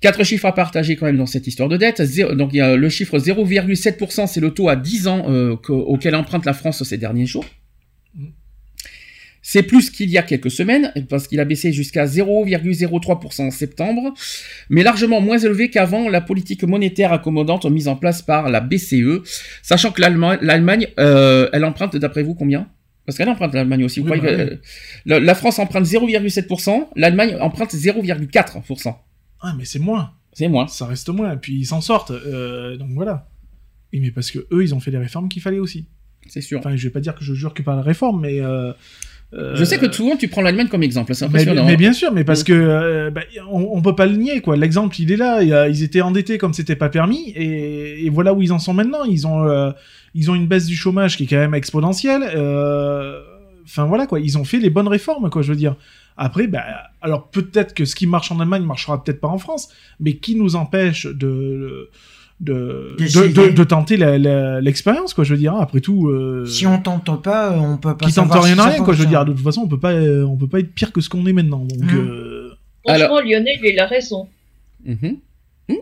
Quatre 0.00 0.24
chiffres 0.24 0.46
à 0.46 0.54
partager 0.54 0.96
quand 0.96 1.06
même 1.06 1.18
dans 1.18 1.26
cette 1.26 1.46
histoire 1.46 1.68
de 1.68 1.76
dette. 1.76 2.02
Zéro- 2.02 2.34
donc 2.34 2.50
il 2.54 2.56
y 2.56 2.60
a 2.60 2.74
le 2.74 2.88
chiffre 2.88 3.18
0,7%, 3.18 4.26
c'est 4.26 4.40
le 4.40 4.50
taux 4.50 4.68
à 4.68 4.76
10 4.76 5.08
ans 5.08 5.26
euh, 5.28 5.56
auquel 5.68 6.14
emprunte 6.14 6.46
la 6.46 6.54
France 6.54 6.82
ces 6.82 6.96
derniers 6.96 7.26
jours. 7.26 7.44
Mm. 8.14 8.28
C'est 9.42 9.62
plus 9.62 9.90
qu'il 9.90 10.10
y 10.10 10.16
a 10.18 10.22
quelques 10.22 10.50
semaines, 10.50 10.92
parce 11.08 11.26
qu'il 11.26 11.38
a 11.40 11.44
baissé 11.44 11.72
jusqu'à 11.72 12.06
0,03% 12.06 13.42
en 13.42 13.50
septembre, 13.50 14.14
mais 14.68 14.82
largement 14.82 15.20
moins 15.20 15.38
élevé 15.38 15.70
qu'avant 15.70 16.08
la 16.08 16.20
politique 16.20 16.62
monétaire 16.64 17.12
accommodante 17.12 17.64
mise 17.66 17.88
en 17.88 17.96
place 17.96 18.20
par 18.22 18.50
la 18.50 18.60
BCE, 18.60 19.22
sachant 19.62 19.92
que 19.92 20.00
l'Allemagne, 20.00 20.38
l'Allemagne, 20.42 20.88
euh, 20.98 21.48
elle 21.52 21.64
emprunte 21.64 21.96
d'après 21.96 22.22
vous 22.22 22.34
combien? 22.34 22.68
Parce 23.10 23.18
qu'elle 23.18 23.28
emprunte 23.28 23.52
l'Allemagne 23.54 23.84
aussi. 23.84 23.98
Vous 24.00 24.08
Oui, 24.08 24.18
croyez 24.18 24.36
bah 24.36 24.44
que- 24.46 24.60
la, 25.06 25.18
la 25.20 25.34
France 25.34 25.58
emprunte 25.58 25.84
0,7%, 25.84 26.88
l'Allemagne 26.94 27.36
emprunte 27.40 27.74
0,4%. 27.74 28.94
Ah, 29.40 29.54
mais 29.58 29.64
c'est 29.64 29.78
moins. 29.80 30.12
C'est 30.32 30.46
moins. 30.48 30.68
Ça 30.68 30.86
reste 30.86 31.08
moins. 31.08 31.32
Et 31.32 31.36
puis 31.36 31.54
ils 31.58 31.64
s'en 31.66 31.80
sortent. 31.80 32.12
Euh, 32.12 32.76
donc 32.76 32.90
voilà. 32.92 33.28
Et 33.92 33.98
mais 33.98 34.12
parce 34.12 34.30
que 34.30 34.46
eux, 34.52 34.62
ils 34.62 34.74
ont 34.74 34.80
fait 34.80 34.92
les 34.92 34.98
réformes 34.98 35.28
qu'il 35.28 35.42
fallait 35.42 35.58
aussi. 35.58 35.86
C'est 36.28 36.40
sûr. 36.40 36.60
Enfin, 36.60 36.76
je 36.76 36.86
vais 36.86 36.92
pas 36.92 37.00
dire 37.00 37.14
que 37.16 37.24
je 37.24 37.34
jure 37.34 37.52
que 37.54 37.62
par 37.62 37.74
la 37.76 37.82
réforme, 37.82 38.20
mais. 38.20 38.40
euh, 38.40 38.72
euh, 39.32 39.54
Je 39.54 39.64
sais 39.64 39.78
que 39.78 39.90
souvent 39.92 40.16
tu 40.16 40.28
prends 40.28 40.42
l'Allemagne 40.42 40.68
comme 40.68 40.82
exemple, 40.82 41.14
c'est 41.14 41.24
mais, 41.26 41.40
impressionnant. 41.40 41.64
mais 41.64 41.74
hein. 41.74 41.76
bien 41.76 41.92
sûr, 41.92 42.12
mais 42.12 42.24
parce 42.24 42.42
que 42.44 42.52
euh, 42.52 43.10
bah, 43.10 43.22
on, 43.50 43.68
on 43.72 43.82
peut 43.82 43.94
pas 43.94 44.06
le 44.06 44.16
nier 44.16 44.40
quoi. 44.40 44.56
L'exemple 44.56 45.00
il 45.00 45.12
est 45.12 45.16
là. 45.16 45.42
Ils 45.68 45.82
étaient 45.82 46.00
endettés 46.00 46.36
comme 46.38 46.52
c'était 46.52 46.76
pas 46.76 46.88
permis 46.88 47.30
et, 47.36 48.06
et 48.06 48.10
voilà 48.10 48.34
où 48.34 48.42
ils 48.42 48.52
en 48.52 48.58
sont 48.58 48.74
maintenant. 48.74 49.04
Ils 49.04 49.26
ont 49.26 49.44
euh, 49.46 49.70
ils 50.14 50.30
ont 50.30 50.34
une 50.34 50.46
baisse 50.46 50.66
du 50.66 50.74
chômage 50.76 51.16
qui 51.16 51.24
est 51.24 51.26
quand 51.26 51.36
même 51.36 51.54
exponentielle. 51.54 52.22
euh, 52.34 53.20
Enfin 53.64 53.84
voilà 53.84 54.06
quoi. 54.06 54.18
Ils 54.18 54.36
ont 54.36 54.44
fait 54.44 54.58
les 54.58 54.70
bonnes 54.70 54.88
réformes 54.88 55.30
quoi. 55.30 55.42
Je 55.42 55.50
veux 55.50 55.56
dire. 55.56 55.76
Après, 56.16 56.48
bah, 56.48 56.64
alors 57.00 57.30
peut-être 57.30 57.72
que 57.72 57.84
ce 57.84 57.94
qui 57.94 58.06
marche 58.06 58.30
en 58.32 58.40
Allemagne 58.40 58.64
marchera 58.64 59.02
peut-être 59.02 59.20
pas 59.20 59.28
en 59.28 59.38
France, 59.38 59.68
mais 60.00 60.14
qui 60.16 60.34
nous 60.34 60.56
empêche 60.56 61.06
de 61.06 61.12
de, 61.12 61.90
de, 62.40 62.96
de, 62.98 63.50
de 63.50 63.64
tenter 63.64 63.96
l'expérience 63.96 65.12
quoi. 65.14 65.24
Je 65.24 65.34
veux 65.34 65.38
dire. 65.38 65.54
hein. 65.54 65.60
Après 65.60 65.80
tout. 65.80 66.08
euh, 66.08 66.46
Si 66.46 66.66
on 66.66 66.78
tente 66.78 67.22
pas, 67.22 67.52
on 67.52 67.76
peut 67.76 67.96
pas 67.96 68.06
qui 68.06 68.12
tente 68.14 68.32
rien 68.32 68.54
si 68.54 68.60
à 68.60 68.64
rien 68.64 68.82
quoi. 68.82 68.94
Je 68.94 69.00
veux 69.02 69.06
dire. 69.08 69.24
De 69.24 69.32
toute 69.32 69.42
façon, 69.44 69.62
on 69.62 69.68
peut 69.68 69.78
pas 69.78 69.92
euh, 69.92 70.24
on 70.24 70.36
peut 70.36 70.46
pas 70.48 70.60
être 70.60 70.72
pire 70.72 70.92
que 70.92 71.00
ce 71.00 71.08
qu'on 71.08 71.26
est 71.26 71.32
maintenant. 71.32 71.64
Donc. 71.64 71.78
Mhm. 71.80 71.98
euh, 71.98 72.50
Franchement, 72.86 73.20
Lionel, 73.20 73.58
il 73.62 73.78
a 73.78 73.86
raison. 73.86 74.26
Mhm. 74.86 75.16
Hmm 75.68 75.74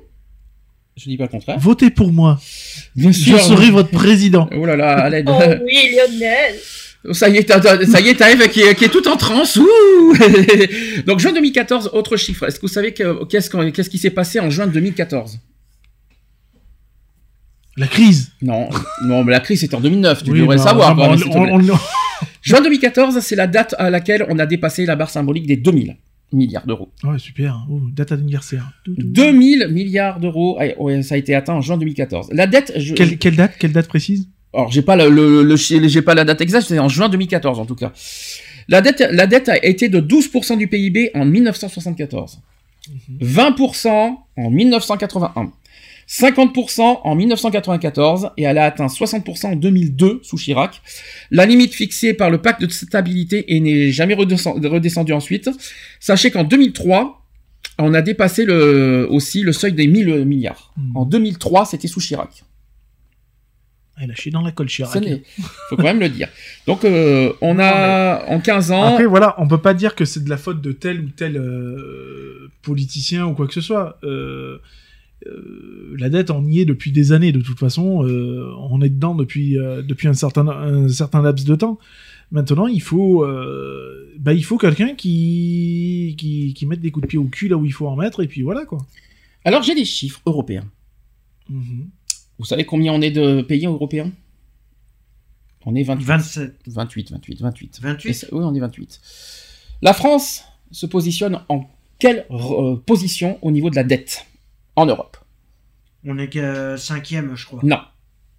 Je 0.97 1.05
dis 1.09 1.16
pas 1.16 1.24
le 1.24 1.28
contraire. 1.30 1.59
Votez 1.60 1.90
pour 1.90 2.12
moi. 2.12 2.40
Bien 2.97 3.12
Je 3.12 3.36
serai 3.36 3.70
votre 3.70 3.90
président. 3.90 4.48
Oh 4.56 4.66
là 4.66 4.74
là, 4.76 4.97
à 4.98 5.10
l'aide. 5.10 5.28
Oh 5.28 5.40
oui, 5.64 5.90
Lionel. 5.94 6.55
Ça 7.12 7.28
y 7.28 7.36
est, 7.36 7.48
ça 7.48 8.01
y 8.01 8.09
est, 8.09 8.48
qui 8.51 8.60
est, 8.62 8.74
qui 8.74 8.85
est 8.85 8.89
tout 8.89 9.06
en 9.06 9.16
transe. 9.16 9.55
Ouh 9.56 10.14
Donc 11.06 11.20
juin 11.20 11.32
2014, 11.32 11.90
autre 11.93 12.16
chiffre. 12.16 12.44
Est-ce 12.48 12.56
que 12.56 12.62
vous 12.62 12.72
savez 12.72 12.93
qu'est-ce 12.93 13.89
qui 13.89 13.98
s'est 13.98 14.10
passé 14.10 14.40
en 14.40 14.51
juin 14.51 14.66
2014 14.66 15.39
La 17.79 17.87
crise. 17.87 18.33
Non, 18.43 18.69
non, 19.05 19.25
mais 19.25 19.33
la 19.33 19.41
crise 19.41 19.61
c'était 19.61 19.75
en 19.77 19.81
2009. 19.81 20.25
Tu 20.25 20.31
Oui, 20.33 20.41
devrais 20.41 20.57
bah, 20.57 20.63
le 20.63 20.69
savoir. 20.69 20.99
on- 20.99 21.15
on- 21.59 21.61
on- 21.71 21.79
Juin 22.43 22.61
2014, 22.61 23.19
c'est 23.21 23.37
la 23.37 23.47
date 23.47 23.75
à 23.79 23.91
laquelle 23.91 24.27
on 24.29 24.39
a 24.39 24.47
dépassé 24.47 24.85
la 24.85 24.97
barre 24.97 25.11
symbolique 25.11 25.47
des 25.47 25.57
2000 25.57 25.97
milliards 26.33 26.67
d'euros. 26.67 26.91
Ouais, 27.05 27.19
super. 27.19 27.65
Oh, 27.71 27.81
date 27.95 28.13
anniversaire. 28.13 28.71
Tout, 28.85 28.95
tout. 28.95 29.07
2000 29.07 29.69
milliards 29.71 30.19
d'euros, 30.21 30.59
ah, 30.61 31.03
ça 31.03 31.15
a 31.15 31.19
été 31.19 31.35
atteint 31.35 31.55
en 31.55 31.61
juin 31.61 31.79
2014. 31.79 32.29
La 32.33 32.47
dette, 32.47 32.73
je, 32.77 32.95
Quelle, 32.95 33.17
quelle 33.19 33.37
date 33.37 33.53
Quelle 33.59 33.73
date 33.73 33.87
précise? 33.89 34.29
Alors 34.55 34.71
j'ai 34.73 34.83
pas 34.83 34.97
le, 34.97 35.09
le, 35.11 35.43
le 35.43 35.57
chi- 35.57 35.89
j'ai 35.89 36.03
pas 36.03 36.15
la 36.15 36.25
date 36.25 36.41
exacte, 36.41 36.67
c'est 36.69 36.79
en 36.79 36.89
juin 36.89 37.09
2014 37.09 37.61
en 37.61 37.67
tout 37.67 37.75
cas. 37.77 37.93
La 38.69 38.81
dette, 38.81 39.07
la 39.13 39.27
dette 39.27 39.49
a 39.49 39.65
été 39.65 39.89
de 39.89 40.01
12% 40.01 40.57
du 40.59 40.67
PIB 40.69 41.11
en 41.15 41.25
1974, 41.25 42.41
20% 43.23 44.17
en 44.37 44.51
1981, 44.51 45.53
50% 46.09 47.01
en 47.05 47.14
1994 47.14 48.30
et 48.39 48.44
elle 48.44 48.56
a 48.59 48.64
atteint 48.64 48.86
60% 48.86 49.47
en 49.47 49.56
2002 49.56 50.20
sous 50.22 50.36
Chirac. 50.39 50.80
La 51.30 51.44
limite 51.44 51.74
fixée 51.74 52.14
par 52.14 52.30
le 52.30 52.39
pacte 52.39 52.62
de 52.62 52.70
stabilité 52.70 53.55
et 53.55 53.60
n'est 53.60 53.90
jamais 53.93 54.14
redescend- 54.14 54.64
redescendue 54.66 55.12
ensuite. 55.12 55.51
Sachez 56.01 56.30
qu'en 56.30 56.44
2003, 56.44 57.26
on 57.78 57.93
a 57.93 58.01
dépassé 58.01 58.47
le, 58.47 59.06
aussi 59.10 59.43
le 59.43 59.52
seuil 59.52 59.74
des 59.74 59.86
1000 59.86 60.24
milliards. 60.24 60.72
Hmm. 60.78 60.97
En 60.97 61.05
2003, 61.05 61.66
c'était 61.66 61.89
sous 61.89 62.01
Chirac. 62.01 62.43
Elle 64.01 64.10
a 64.10 64.14
chié 64.14 64.30
dans 64.30 64.43
la 64.43 64.52
colle 64.52 64.68
Chirac. 64.68 65.02
N'est- 65.02 65.22
faut 65.68 65.76
quand 65.76 65.82
même 65.82 66.01
le 66.01 66.09
dire. 66.09 66.28
Donc, 66.66 66.85
euh, 66.85 67.32
on 67.43 67.59
a 67.59 68.24
en 68.28 68.40
15 68.40 68.70
ans. 68.70 68.82
Après, 68.94 69.06
voilà, 69.06 69.35
on 69.39 69.47
peut 69.48 69.60
pas 69.60 69.74
dire 69.74 69.94
que 69.94 70.05
c'est 70.06 70.22
de 70.24 70.30
la 70.30 70.36
faute 70.39 70.62
de 70.62 70.72
tel 70.72 71.01
ou 71.01 71.09
tel 71.10 71.36
euh, 71.36 72.48
politicien 72.62 73.26
ou 73.26 73.35
quoi 73.35 73.47
que 73.47 73.55
ce 73.55 73.60
soit. 73.60 73.98
Euh, 74.05 74.59
euh, 75.31 75.95
la 75.99 76.09
dette, 76.11 76.31
on 76.31 76.45
y 76.47 76.61
est 76.61 76.65
depuis 76.65 76.93
des 76.93 77.13
années, 77.13 77.33
de 77.33 77.41
toute 77.41 77.59
façon. 77.59 78.05
Euh, 78.07 78.53
on 78.71 78.81
est 78.83 78.89
dedans 78.89 79.15
depuis, 79.15 79.59
euh, 79.59 79.83
depuis 79.83 80.09
un, 80.09 80.15
certain, 80.15 80.47
un 80.49 80.89
certain 80.89 81.23
laps 81.23 81.45
de 81.47 81.55
temps. 81.55 81.79
Maintenant, 82.31 82.67
il 82.67 82.83
faut, 82.83 83.25
euh, 83.25 84.13
bah, 84.19 84.35
il 84.35 84.45
faut 84.45 84.59
quelqu'un 84.59 84.95
qui, 84.95 86.15
qui, 86.19 86.53
qui 86.55 86.67
mette 86.67 86.81
des 86.81 86.91
coups 86.91 87.03
de 87.05 87.09
pied 87.09 87.19
au 87.19 87.25
cul 87.25 87.49
là 87.49 87.57
où 87.57 87.65
il 87.65 87.73
faut 87.73 87.89
en 87.89 87.97
mettre, 87.97 88.23
et 88.23 88.27
puis 88.29 88.43
voilà, 88.43 88.65
quoi. 88.67 88.79
Alors, 89.45 89.63
j'ai 89.63 89.75
des 89.75 89.85
chiffres 89.87 90.21
européens. 90.27 90.65
Mhm. 91.49 91.89
Vous 92.39 92.45
savez 92.45 92.65
combien 92.65 92.93
on 92.93 93.01
est 93.01 93.11
de 93.11 93.43
pays 93.43 93.67
européens? 93.67 94.13
On 95.67 95.75
est 95.75 95.83
28. 95.83 96.05
27. 96.05 96.55
28, 96.67 97.11
28, 97.13 97.41
28. 97.43 97.81
28? 97.83 98.09
Et 98.09 98.13
ça- 98.13 98.27
Oui, 98.33 98.45
on 98.45 98.55
est 98.55 98.61
28. 98.61 99.01
La 99.83 99.93
France 99.93 100.45
se 100.71 100.87
positionne 100.87 101.41
en 101.49 101.69
quelle 101.99 102.27
euh, 102.31 102.77
position 102.77 103.39
au 103.43 103.51
niveau 103.51 103.71
de 103.71 103.77
la 103.77 103.85
dette? 103.85 104.27
En 104.79 104.87
Europe 104.87 105.17
On 106.07 106.19
est 106.19 106.29
que 106.29 106.77
cinquième, 106.77 107.33
je 107.37 107.45
crois. 107.47 107.61
Non. 107.63 107.79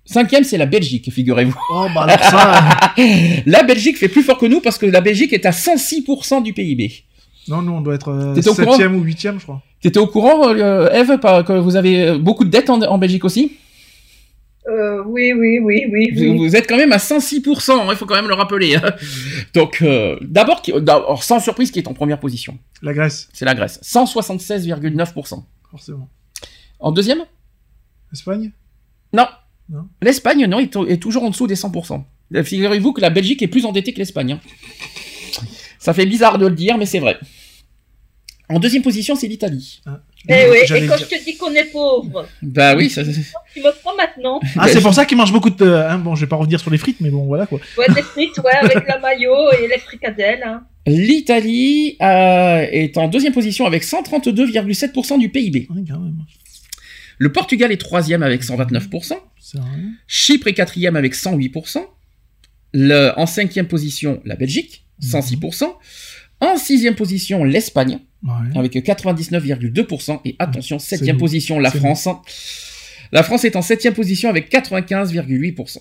Cinquième, 0.06 0.44
c'est 0.44 0.58
la 0.58 0.66
Belgique, 0.66 1.12
figurez-vous. 1.12 1.56
Oh, 1.72 1.88
bah 1.94 2.04
alors 2.04 2.20
ça. 2.24 2.94
la 3.46 3.64
Belgique 3.64 3.98
fait 3.98 4.08
plus 4.10 4.24
fort 4.24 4.38
que 4.40 4.46
nous 4.48 4.60
parce 4.62 4.78
que 4.80 4.86
la 4.88 5.02
Belgique 5.02 5.34
est 5.34 5.46
à 5.46 5.52
106% 5.52 6.42
du 6.42 6.54
PIB. 6.54 7.04
non, 7.48 7.62
nous, 7.62 7.74
on 7.74 7.82
doit 7.82 7.94
être 7.96 8.10
euh, 8.10 8.34
T'étais 8.34 8.50
au 8.50 8.56
courant 8.56 8.78
7 8.78 8.88
ou 8.88 9.02
8 9.02 9.22
je 9.22 9.44
crois. 9.44 9.62
T'étais 9.82 10.00
au 10.00 10.08
courant, 10.08 10.50
euh, 10.50 10.90
Eve, 10.92 11.20
par- 11.20 11.44
que 11.46 11.54
vous 11.54 11.76
avez 11.76 12.08
euh, 12.10 12.18
beaucoup 12.18 12.44
de 12.44 12.50
dettes 12.50 12.70
en, 12.70 12.82
en 12.82 12.98
Belgique 12.98 13.24
aussi? 13.24 13.58
Euh, 14.68 15.04
oui, 15.06 15.32
oui, 15.34 15.60
oui, 15.60 15.86
oui, 15.92 16.12
vous, 16.14 16.22
oui. 16.22 16.38
vous 16.38 16.56
êtes 16.56 16.68
quand 16.68 16.78
même 16.78 16.92
à 16.92 16.98
106%, 16.98 17.72
hein, 17.72 17.88
il 17.90 17.96
faut 17.96 18.06
quand 18.06 18.16
même 18.16 18.28
le 18.28 18.34
rappeler. 18.36 18.76
hein. 18.76 18.94
Donc, 19.54 19.82
euh, 19.82 20.18
d'abord, 20.22 20.62
sans 21.24 21.40
surprise, 21.40 21.72
qui 21.72 21.80
est 21.80 21.88
en 21.88 21.94
première 21.94 22.20
position 22.20 22.58
La 22.82 22.94
Grèce, 22.94 23.30
C'est 23.34 23.46
la 23.46 23.54
Grèce, 23.56 23.80
176,9%. 23.84 25.44
forcément. 25.72 26.10
En 26.80 26.92
deuxième 26.92 27.26
Espagne? 28.14 28.52
Non. 29.14 29.28
Non. 29.70 29.88
L'Espagne, 30.02 30.46
non, 30.48 30.60
est, 30.60 30.76
est 30.88 30.98
toujours 30.98 31.24
en 31.24 31.30
dessous 31.30 31.46
des 31.48 31.56
100%. 31.56 32.04
Euh, 32.36 32.44
Figurez-vous 32.44 32.94
que 32.94 33.02
la 33.02 33.10
Belgique 33.12 33.42
est 33.44 33.48
plus 33.48 33.66
endettée 33.66 33.94
que 33.94 34.00
l'Espagne. 34.00 34.34
hein. 34.34 34.40
Ça 35.78 35.94
fait 35.94 36.06
bizarre 36.06 36.38
de 36.38 36.48
le 36.48 36.56
dire, 36.56 36.78
mais 36.78 36.86
c'est 36.86 37.00
vrai. 37.00 37.18
En 38.50 38.60
deuxième 38.60 38.82
position, 38.82 39.16
c'est 39.16 39.28
l'Italie. 39.28 39.82
Eh 40.28 40.50
oui, 40.50 40.58
et 40.64 40.88
quand 40.88 40.98
dire. 40.98 41.08
je 41.10 41.16
te 41.16 41.24
dis 41.24 41.38
qu'on 41.38 41.52
est 41.54 41.66
pauvre, 41.72 42.28
Bah 42.42 42.76
oui, 42.76 42.90
ça, 42.90 43.04
tu 43.04 43.60
me 43.62 43.72
prends 43.82 43.96
maintenant. 43.96 44.40
Ah, 44.58 44.68
c'est 44.68 44.82
pour 44.82 44.94
ça 44.94 45.06
qu'ils 45.06 45.18
mangent 45.18 45.32
beaucoup 45.32 45.52
de. 45.52 45.66
hein, 45.66 46.00
bon, 46.00 46.16
je 46.16 46.22
vais 46.22 46.28
pas 46.28 46.36
revenir 46.36 46.60
sur 46.60 46.72
les 46.72 46.80
frites, 46.80 47.00
mais 47.00 47.12
bon, 47.12 47.26
voilà 47.26 47.46
quoi. 47.46 47.60
Ouais, 47.78 47.86
des 47.94 48.02
frites, 48.02 48.38
ouais, 48.40 48.56
avec 48.56 48.88
la 48.88 48.98
maillot 49.00 49.52
et 49.62 49.68
les 49.68 49.78
fricadelles. 49.78 50.42
Hein. 50.44 50.64
L'Italie 50.88 51.96
euh, 52.02 52.66
est 52.72 52.98
en 52.98 53.08
deuxième 53.08 53.34
position 53.34 53.68
avec 53.68 53.84
132,7% 53.84 55.20
du 55.20 55.30
PIB. 55.30 55.68
Ouais, 55.70 55.84
quand 55.88 56.00
même. 56.00 56.16
Le 57.20 57.32
Portugal 57.32 57.72
est 57.72 57.78
troisième 57.78 58.24
avec 58.24 58.44
129%. 58.44 59.14
C'est 59.40 59.60
rien. 59.60 59.92
Chypre 60.08 60.48
est 60.48 60.54
quatrième 60.54 60.96
avec 60.96 61.14
108%. 61.16 61.86
Le, 62.74 63.12
en 63.18 63.26
cinquième 63.26 63.68
position, 63.68 64.22
la 64.26 64.36
Belgique, 64.36 64.86
106%. 65.04 65.66
En 66.42 66.58
sixième 66.58 66.96
position, 66.96 67.44
l'Espagne, 67.44 68.00
Ouais. 68.24 68.58
avec 68.58 68.74
99,2%. 68.76 70.22
Et 70.26 70.36
attention, 70.40 70.80
septième 70.80 71.18
position, 71.18 71.60
la 71.60 71.70
France. 71.72 72.08
La 73.12 73.24
France 73.24 73.44
est 73.46 73.56
en 73.56 73.62
septième 73.62 73.94
position 73.94 74.30
avec 74.30 74.50
95,8%. 74.52 75.80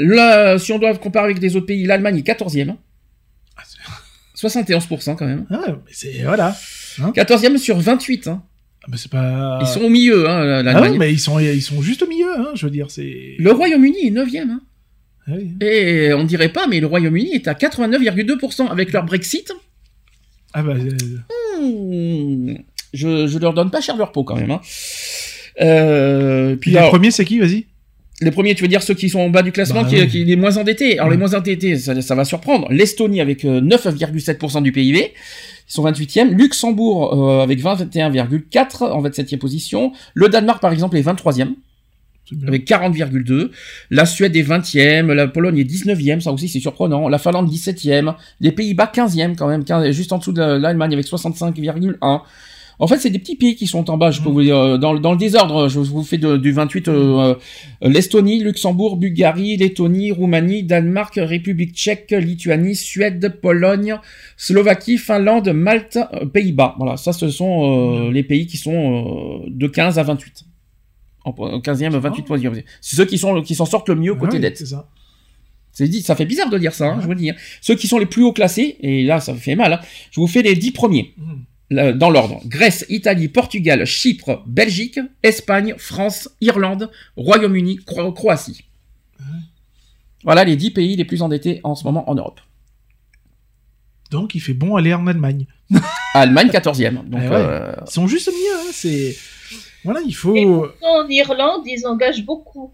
Là, 0.00 0.58
si 0.58 0.72
on 0.72 0.78
doit 0.78 0.96
comparer 0.96 1.26
avec 1.26 1.38
des 1.38 1.56
autres 1.56 1.66
pays, 1.66 1.84
l'Allemagne 1.84 2.18
est 2.18 2.22
quatorzième. 2.22 2.76
Ah, 3.56 3.62
c'est- 3.66 3.78
71% 4.48 5.16
quand 5.16 5.26
même. 5.26 5.46
Ah, 5.50 5.64
mais 5.66 5.92
c'est. 5.92 6.22
Voilà. 6.22 6.56
14e 7.14 7.58
sur 7.58 7.78
28. 7.78 8.28
hein. 8.28 8.44
Ah, 8.88 8.92
mais 8.92 8.96
c'est 8.96 9.10
pas. 9.10 9.58
Ils 9.60 9.66
sont 9.66 9.82
au 9.82 9.90
milieu, 9.90 10.28
hein, 10.28 10.40
Ah 10.40 10.62
l'Allemagne. 10.62 10.92
ouais, 10.92 10.98
mais 10.98 11.12
ils 11.12 11.18
sont, 11.20 11.38
ils 11.38 11.60
sont 11.62 11.82
juste 11.82 12.02
au 12.02 12.06
milieu, 12.08 12.30
hein, 12.38 12.48
je 12.54 12.64
veux 12.64 12.72
dire, 12.72 12.90
c'est. 12.90 13.34
Le 13.38 13.52
Royaume-Uni 13.52 14.06
est 14.06 14.10
9e. 14.10 14.48
hein. 14.50 14.60
Ah 15.26 15.32
oui. 15.36 15.50
Et 15.60 16.12
on 16.14 16.24
dirait 16.24 16.48
pas, 16.48 16.66
mais 16.66 16.80
le 16.80 16.86
Royaume-Uni 16.86 17.32
est 17.34 17.48
à 17.48 17.52
89,2% 17.52 18.68
avec 18.68 18.92
leur 18.92 19.04
Brexit. 19.04 19.52
Ah 20.54 20.62
bah. 20.62 20.72
euh, 20.74 21.60
Hmm, 21.60 22.54
je, 22.94 23.26
je 23.26 23.38
leur 23.38 23.52
donne 23.52 23.70
pas 23.70 23.80
cher 23.82 23.96
leur 23.98 24.10
peau 24.12 24.24
quand 24.24 24.36
même. 24.36 24.52
hein. 24.52 24.60
Euh, 25.60 26.56
puis 26.56 26.76
alors, 26.76 26.90
premiers, 26.90 27.10
c'est 27.10 27.24
qui, 27.24 27.38
vas-y? 27.40 27.66
Les 28.20 28.30
premiers, 28.32 28.54
tu 28.54 28.62
veux 28.62 28.68
dire 28.68 28.82
ceux 28.82 28.94
qui 28.94 29.08
sont 29.08 29.20
en 29.20 29.30
bas 29.30 29.42
du 29.42 29.52
classement, 29.52 29.82
Bah 29.82 29.88
qui, 29.88 29.96
oui. 30.00 30.08
qui 30.08 30.24
les 30.24 30.36
moins 30.36 30.56
endettés. 30.56 30.98
Alors 30.98 31.08
les 31.10 31.16
Ouais. 31.16 31.20
moins 31.20 31.34
endettés, 31.34 31.76
ça, 31.76 32.00
ça 32.02 32.14
va 32.14 32.24
surprendre. 32.24 32.66
L'Estonie 32.70 33.20
avec 33.20 33.44
euh, 33.44 33.60
9,7% 33.60 34.62
du 34.62 34.72
PIB, 34.72 34.98
ils 34.98 35.72
sont 35.72 35.84
28e. 35.84 36.30
Luxembourg 36.34 37.14
euh, 37.30 37.42
avec 37.42 37.60
21,4 37.62 38.84
en 38.90 39.02
27e 39.02 39.38
position. 39.38 39.92
Le 40.14 40.28
Danemark 40.28 40.60
par 40.60 40.72
exemple 40.72 40.96
est 40.96 41.02
23e 41.02 41.54
C'est 42.28 42.36
bien. 42.38 42.48
avec 42.48 42.66
40,2. 42.66 43.50
La 43.90 44.04
Suède 44.04 44.34
est 44.34 44.42
20e, 44.42 45.12
la 45.12 45.28
Pologne 45.28 45.58
est 45.58 45.64
19e, 45.64 46.20
ça 46.20 46.32
aussi 46.32 46.48
c'est 46.48 46.60
surprenant. 46.60 47.08
La 47.08 47.18
Finlande 47.18 47.48
17e, 47.48 48.14
les 48.40 48.50
Pays-Bas 48.50 48.90
15e 48.92 49.36
quand 49.36 49.46
même, 49.46 49.62
15 49.64 49.90
juste 49.92 50.12
en 50.12 50.18
dessous 50.18 50.32
de 50.32 50.42
l'Allemagne 50.42 50.92
avec 50.92 51.06
65,1. 51.06 52.20
En 52.80 52.86
fait, 52.86 52.98
c'est 52.98 53.10
des 53.10 53.18
petits 53.18 53.34
pays 53.36 53.56
qui 53.56 53.66
sont 53.66 53.90
en 53.90 53.96
bas. 53.96 54.10
Je 54.12 54.20
peux 54.22 54.28
vous 54.28 54.42
dire 54.42 54.56
euh, 54.56 54.78
dans, 54.78 54.92
le- 54.92 55.00
dans 55.00 55.10
le 55.12 55.18
désordre. 55.18 55.68
Je 55.68 55.80
vous 55.80 56.02
fais 56.04 56.18
de- 56.18 56.36
du 56.36 56.52
28 56.52 56.86
euh, 56.88 57.34
euh, 57.82 57.88
l'Estonie, 57.88 58.40
Luxembourg, 58.40 58.96
Bulgarie, 58.96 59.56
Lettonie, 59.56 60.12
Roumanie, 60.12 60.62
Danemark, 60.62 61.14
République 61.16 61.74
Tchèque, 61.74 62.10
Lituanie, 62.12 62.76
Suède, 62.76 63.38
Pologne, 63.42 63.96
Slovaquie, 64.36 64.96
Finlande, 64.96 65.48
Malte, 65.48 65.98
Pays-Bas. 66.32 66.76
Voilà, 66.78 66.96
ça, 66.96 67.12
ce 67.12 67.30
sont 67.30 68.06
euh, 68.08 68.12
les 68.12 68.22
pays 68.22 68.46
qui 68.46 68.56
sont 68.58 69.42
euh, 69.44 69.48
de 69.48 69.66
15 69.66 69.98
à 69.98 70.02
28. 70.04 70.44
En 71.24 71.30
en 71.36 71.58
15e 71.60 71.94
à 71.94 71.98
28 71.98 72.22
position. 72.22 72.52
C'est 72.80 72.96
ceux 72.96 73.04
qui 73.04 73.18
sont 73.18 73.42
qui 73.42 73.54
s'en 73.56 73.66
sortent 73.66 73.88
le 73.88 73.96
mieux 73.96 74.14
côté 74.14 74.36
oui, 74.36 74.40
dette. 74.42 74.56
C'est 74.58 74.66
ça. 74.66 74.88
Dit, 75.80 76.02
ça 76.02 76.16
fait 76.16 76.24
bizarre 76.26 76.50
de 76.50 76.58
dire 76.58 76.72
ça, 76.74 76.86
hein, 76.88 76.98
je 77.00 77.04
vous 77.04 77.10
le 77.12 77.16
dis. 77.16 77.30
hein. 77.30 77.34
Ceux 77.60 77.76
qui 77.76 77.86
sont 77.86 77.98
les 77.98 78.06
plus 78.06 78.24
haut 78.24 78.32
classés, 78.32 78.76
et 78.80 79.04
là 79.04 79.20
ça 79.20 79.32
fait 79.34 79.54
mal, 79.54 79.74
hein, 79.74 79.80
je 80.10 80.18
vous 80.20 80.26
fais 80.26 80.42
les 80.42 80.56
10 80.56 80.72
premiers, 80.72 81.12
Mhm. 81.16 81.44
Dans 81.70 82.10
l'ordre. 82.10 82.40
Grèce, 82.46 82.86
Italie, 82.88 83.28
Portugal, 83.28 83.84
Chypre, 83.84 84.42
Belgique, 84.46 84.98
Espagne, 85.22 85.74
France, 85.76 86.28
Irlande, 86.40 86.90
Royaume-Uni, 87.16 87.76
Cro- 87.84 88.12
Croatie. 88.12 88.64
Voilà 90.24 90.44
les 90.44 90.56
10 90.56 90.70
pays 90.72 90.96
les 90.96 91.04
plus 91.04 91.22
endettés 91.22 91.60
en 91.64 91.74
ce 91.74 91.84
moment 91.84 92.08
en 92.10 92.14
Europe. 92.14 92.40
Donc, 94.10 94.34
il 94.34 94.40
fait 94.40 94.54
bon 94.54 94.76
aller 94.76 94.94
en 94.94 95.06
Allemagne. 95.06 95.46
Allemagne 96.14 96.48
14e. 96.48 97.08
Donc, 97.08 97.20
Eh 97.24 97.28
ouais. 97.28 97.34
euh, 97.34 97.72
Ils 97.86 97.90
sont 97.92 98.06
juste 98.06 98.28
mieux, 98.28 98.56
hein, 98.58 98.70
c'est... 98.72 99.16
Voilà, 99.84 100.00
il 100.00 100.10
Et 100.10 100.12
faut... 100.12 100.34
pourtant, 100.34 101.04
en 101.04 101.08
Irlande, 101.08 101.62
ils 101.66 101.86
engagent 101.86 102.24
beaucoup. 102.24 102.72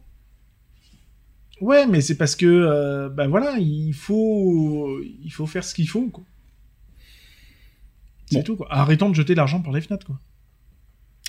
Ouais, 1.60 1.86
mais 1.86 2.00
c'est 2.00 2.16
parce 2.16 2.34
que, 2.36 2.46
euh, 2.46 3.08
ben 3.08 3.26
voilà, 3.28 3.56
il 3.58 3.92
faut... 3.92 4.98
Il 5.24 5.30
faut 5.30 5.46
faire 5.46 5.64
ce 5.64 5.74
qu'il 5.74 5.88
faut, 5.88 6.08
quoi. 6.08 6.24
C'est 8.30 8.36
Bon. 8.38 8.42
tout, 8.42 8.56
quoi. 8.56 8.66
Arrêtons 8.70 9.10
de 9.10 9.14
jeter 9.14 9.34
l'argent 9.34 9.60
par 9.60 9.72
les 9.72 9.80
fenêtres, 9.80 10.06
quoi. 10.06 10.18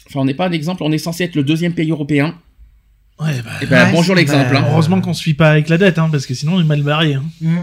enfin, 0.08 0.20
on 0.22 0.26
n'est 0.26 0.34
pas 0.34 0.48
un 0.48 0.52
exemple, 0.52 0.84
on 0.84 0.92
est 0.92 0.98
censé 0.98 1.24
être 1.26 1.36
le 1.36 1.44
deuxième 1.44 1.74
pays 1.74 1.92
européen. 1.92 2.36
Ouais, 3.20 3.42
bah... 3.42 3.52
Et 3.62 3.66
ben 3.66 3.86
Ouais, 3.88 3.92
bonjour 3.94 4.16
l'exemple. 4.16 4.52
bah, 4.52 4.60
hein. 4.62 4.68
Heureusement 4.72 5.00
qu'on 5.02 5.14
se 5.14 5.24
fie 5.24 5.34
pas 5.34 5.50
avec 5.52 5.70
la 5.70 5.78
dette, 5.78 5.98
hein, 6.00 6.10
parce 6.12 6.26
que 6.26 6.34
sinon 6.34 6.56
on 6.56 6.62
est 6.62 6.66
mal 6.66 6.82
barré. 6.84 7.14
Hein. 7.16 7.24
Mm, 7.42 7.58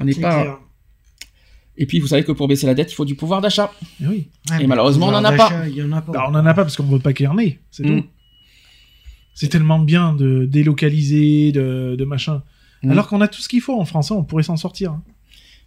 On 0.00 0.04
n'est 0.04 0.14
pas. 0.14 0.42
clair. 0.42 0.58
Et 1.80 1.86
puis 1.86 2.00
vous 2.00 2.08
savez 2.08 2.24
que 2.24 2.32
pour 2.32 2.48
baisser 2.48 2.66
la 2.66 2.74
dette, 2.74 2.90
il 2.90 2.94
faut 2.94 3.04
du 3.04 3.14
pouvoir 3.14 3.40
d'achat. 3.40 3.70
Et 4.02 4.06
oui. 4.06 4.28
Ouais, 4.50 4.64
Et 4.64 4.66
malheureusement, 4.66 5.06
on 5.06 5.12
pouvoir 5.12 5.22
en 5.32 5.34
a 5.34 5.36
pas. 5.36 5.50
en 5.84 5.92
a 5.92 6.02
pas. 6.02 6.12
Bah, 6.12 6.26
on 6.28 6.34
en 6.34 6.44
a 6.46 6.54
pas 6.54 6.62
parce 6.64 6.76
qu'on 6.76 6.84
veut 6.84 6.98
pas 6.98 7.12
qu'il 7.12 7.24
y 7.24 7.28
en 7.28 7.38
ait, 7.38 7.60
c'est 7.70 7.84
Mm. 7.84 8.00
tout. 8.02 8.06
C'est 9.34 9.48
tellement 9.48 9.78
bien 9.78 10.14
de 10.14 10.46
délocaliser, 10.46 11.52
de, 11.52 11.94
de 11.96 12.04
machin. 12.04 12.42
Mm. 12.82 12.90
Alors 12.90 13.06
qu'on 13.08 13.20
a 13.20 13.28
tout 13.28 13.40
ce 13.40 13.48
qu'il 13.48 13.60
faut 13.60 13.80
en 13.80 13.84
français, 13.84 14.12
on 14.14 14.24
pourrait 14.24 14.42
s'en 14.42 14.56
sortir. 14.56 14.92
hein. 14.92 15.02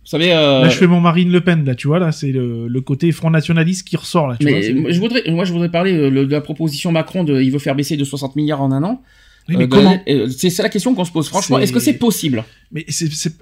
Vous 0.03 0.07
savez. 0.10 0.34
euh, 0.34 0.61
Là, 0.64 0.69
je 0.69 0.78
fais 0.78 0.88
mon 0.88 0.99
Marine 0.99 1.32
Le 1.32 1.41
Pen, 1.41 1.64
là, 1.64 1.76
tu 1.76 1.88
vois, 1.88 1.99
là, 1.99 2.11
c'est 2.11 2.32
le, 2.32 2.68
le 2.68 2.82
côté 2.82 3.11
Front 3.11 3.30
Nationaliste 3.30 3.88
qui 3.88 3.95
ressort, 3.98 4.28
là, 4.28 4.36
tu 4.40 4.48
vois. 4.49 4.60
Mais 4.60 4.73
moi, 4.73 4.91
je 4.91 4.99
voudrais, 4.99 5.23
moi, 5.30 5.45
je 5.45 5.53
voudrais 5.53 5.69
parler 5.69 5.94
euh, 5.94 6.10
le- 6.10 6.26
de 6.26 6.32
la 6.32 6.41
proposition 6.41 6.91
Macron 6.91 7.23
de, 7.23 7.40
il 7.41 7.52
veut 7.52 7.60
faire 7.60 7.76
baisser 7.76 7.98
de 7.98 8.03
60 8.03 8.36
milliards 8.36 8.61
en 8.61 8.72
un 8.72 8.84
an. 8.84 9.02
Oui, 9.49 9.56
mais 9.57 9.64
Euh, 9.65 9.68
comment 9.68 9.99
C'est 10.30 10.49
c'est 10.49 10.64
la 10.64 10.69
question 10.69 10.94
qu'on 10.95 11.06
se 11.06 11.11
pose. 11.11 11.28
Franchement, 11.30 11.57
C'est- 11.57 11.64
est-ce 11.64 11.73
que 11.73 11.80
c'est 11.80 11.94
possible? 11.98 12.44
Mais 12.72 12.84
c'est, 12.90 13.11
c'est, 13.11 13.34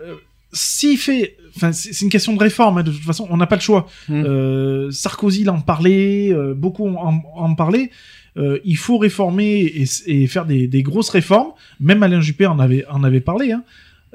s'il 0.51 0.97
fait, 0.97 1.35
enfin, 1.55 1.71
c'est, 1.71 2.01
une 2.01 2.09
question 2.09 2.33
de 2.33 2.39
réforme. 2.39 2.77
hein, 2.79 2.83
de 2.83 2.91
toute 2.91 3.03
façon, 3.03 3.27
on 3.29 3.37
n'a 3.37 3.47
pas 3.47 3.55
le 3.55 3.61
choix. 3.61 3.87
Mm. 4.07 4.23
Euh, 4.25 4.91
Sarkozy 4.91 5.43
l'en 5.43 5.59
parlait, 5.61 6.31
euh, 6.33 6.53
beaucoup 6.55 6.87
en, 6.87 7.21
en 7.35 7.55
parlaient. 7.55 7.91
Euh, 8.37 8.59
il 8.63 8.77
faut 8.77 8.97
réformer 8.97 9.59
et, 9.61 9.85
et 10.07 10.27
faire 10.27 10.45
des, 10.45 10.67
des 10.67 10.81
grosses 10.83 11.09
réformes. 11.09 11.49
Même 11.79 12.01
Alain 12.03 12.21
Juppé 12.21 12.45
en 12.45 12.59
avait, 12.59 12.85
en 12.89 13.03
avait 13.03 13.19
parlé. 13.21 13.51
Hein. 13.51 13.63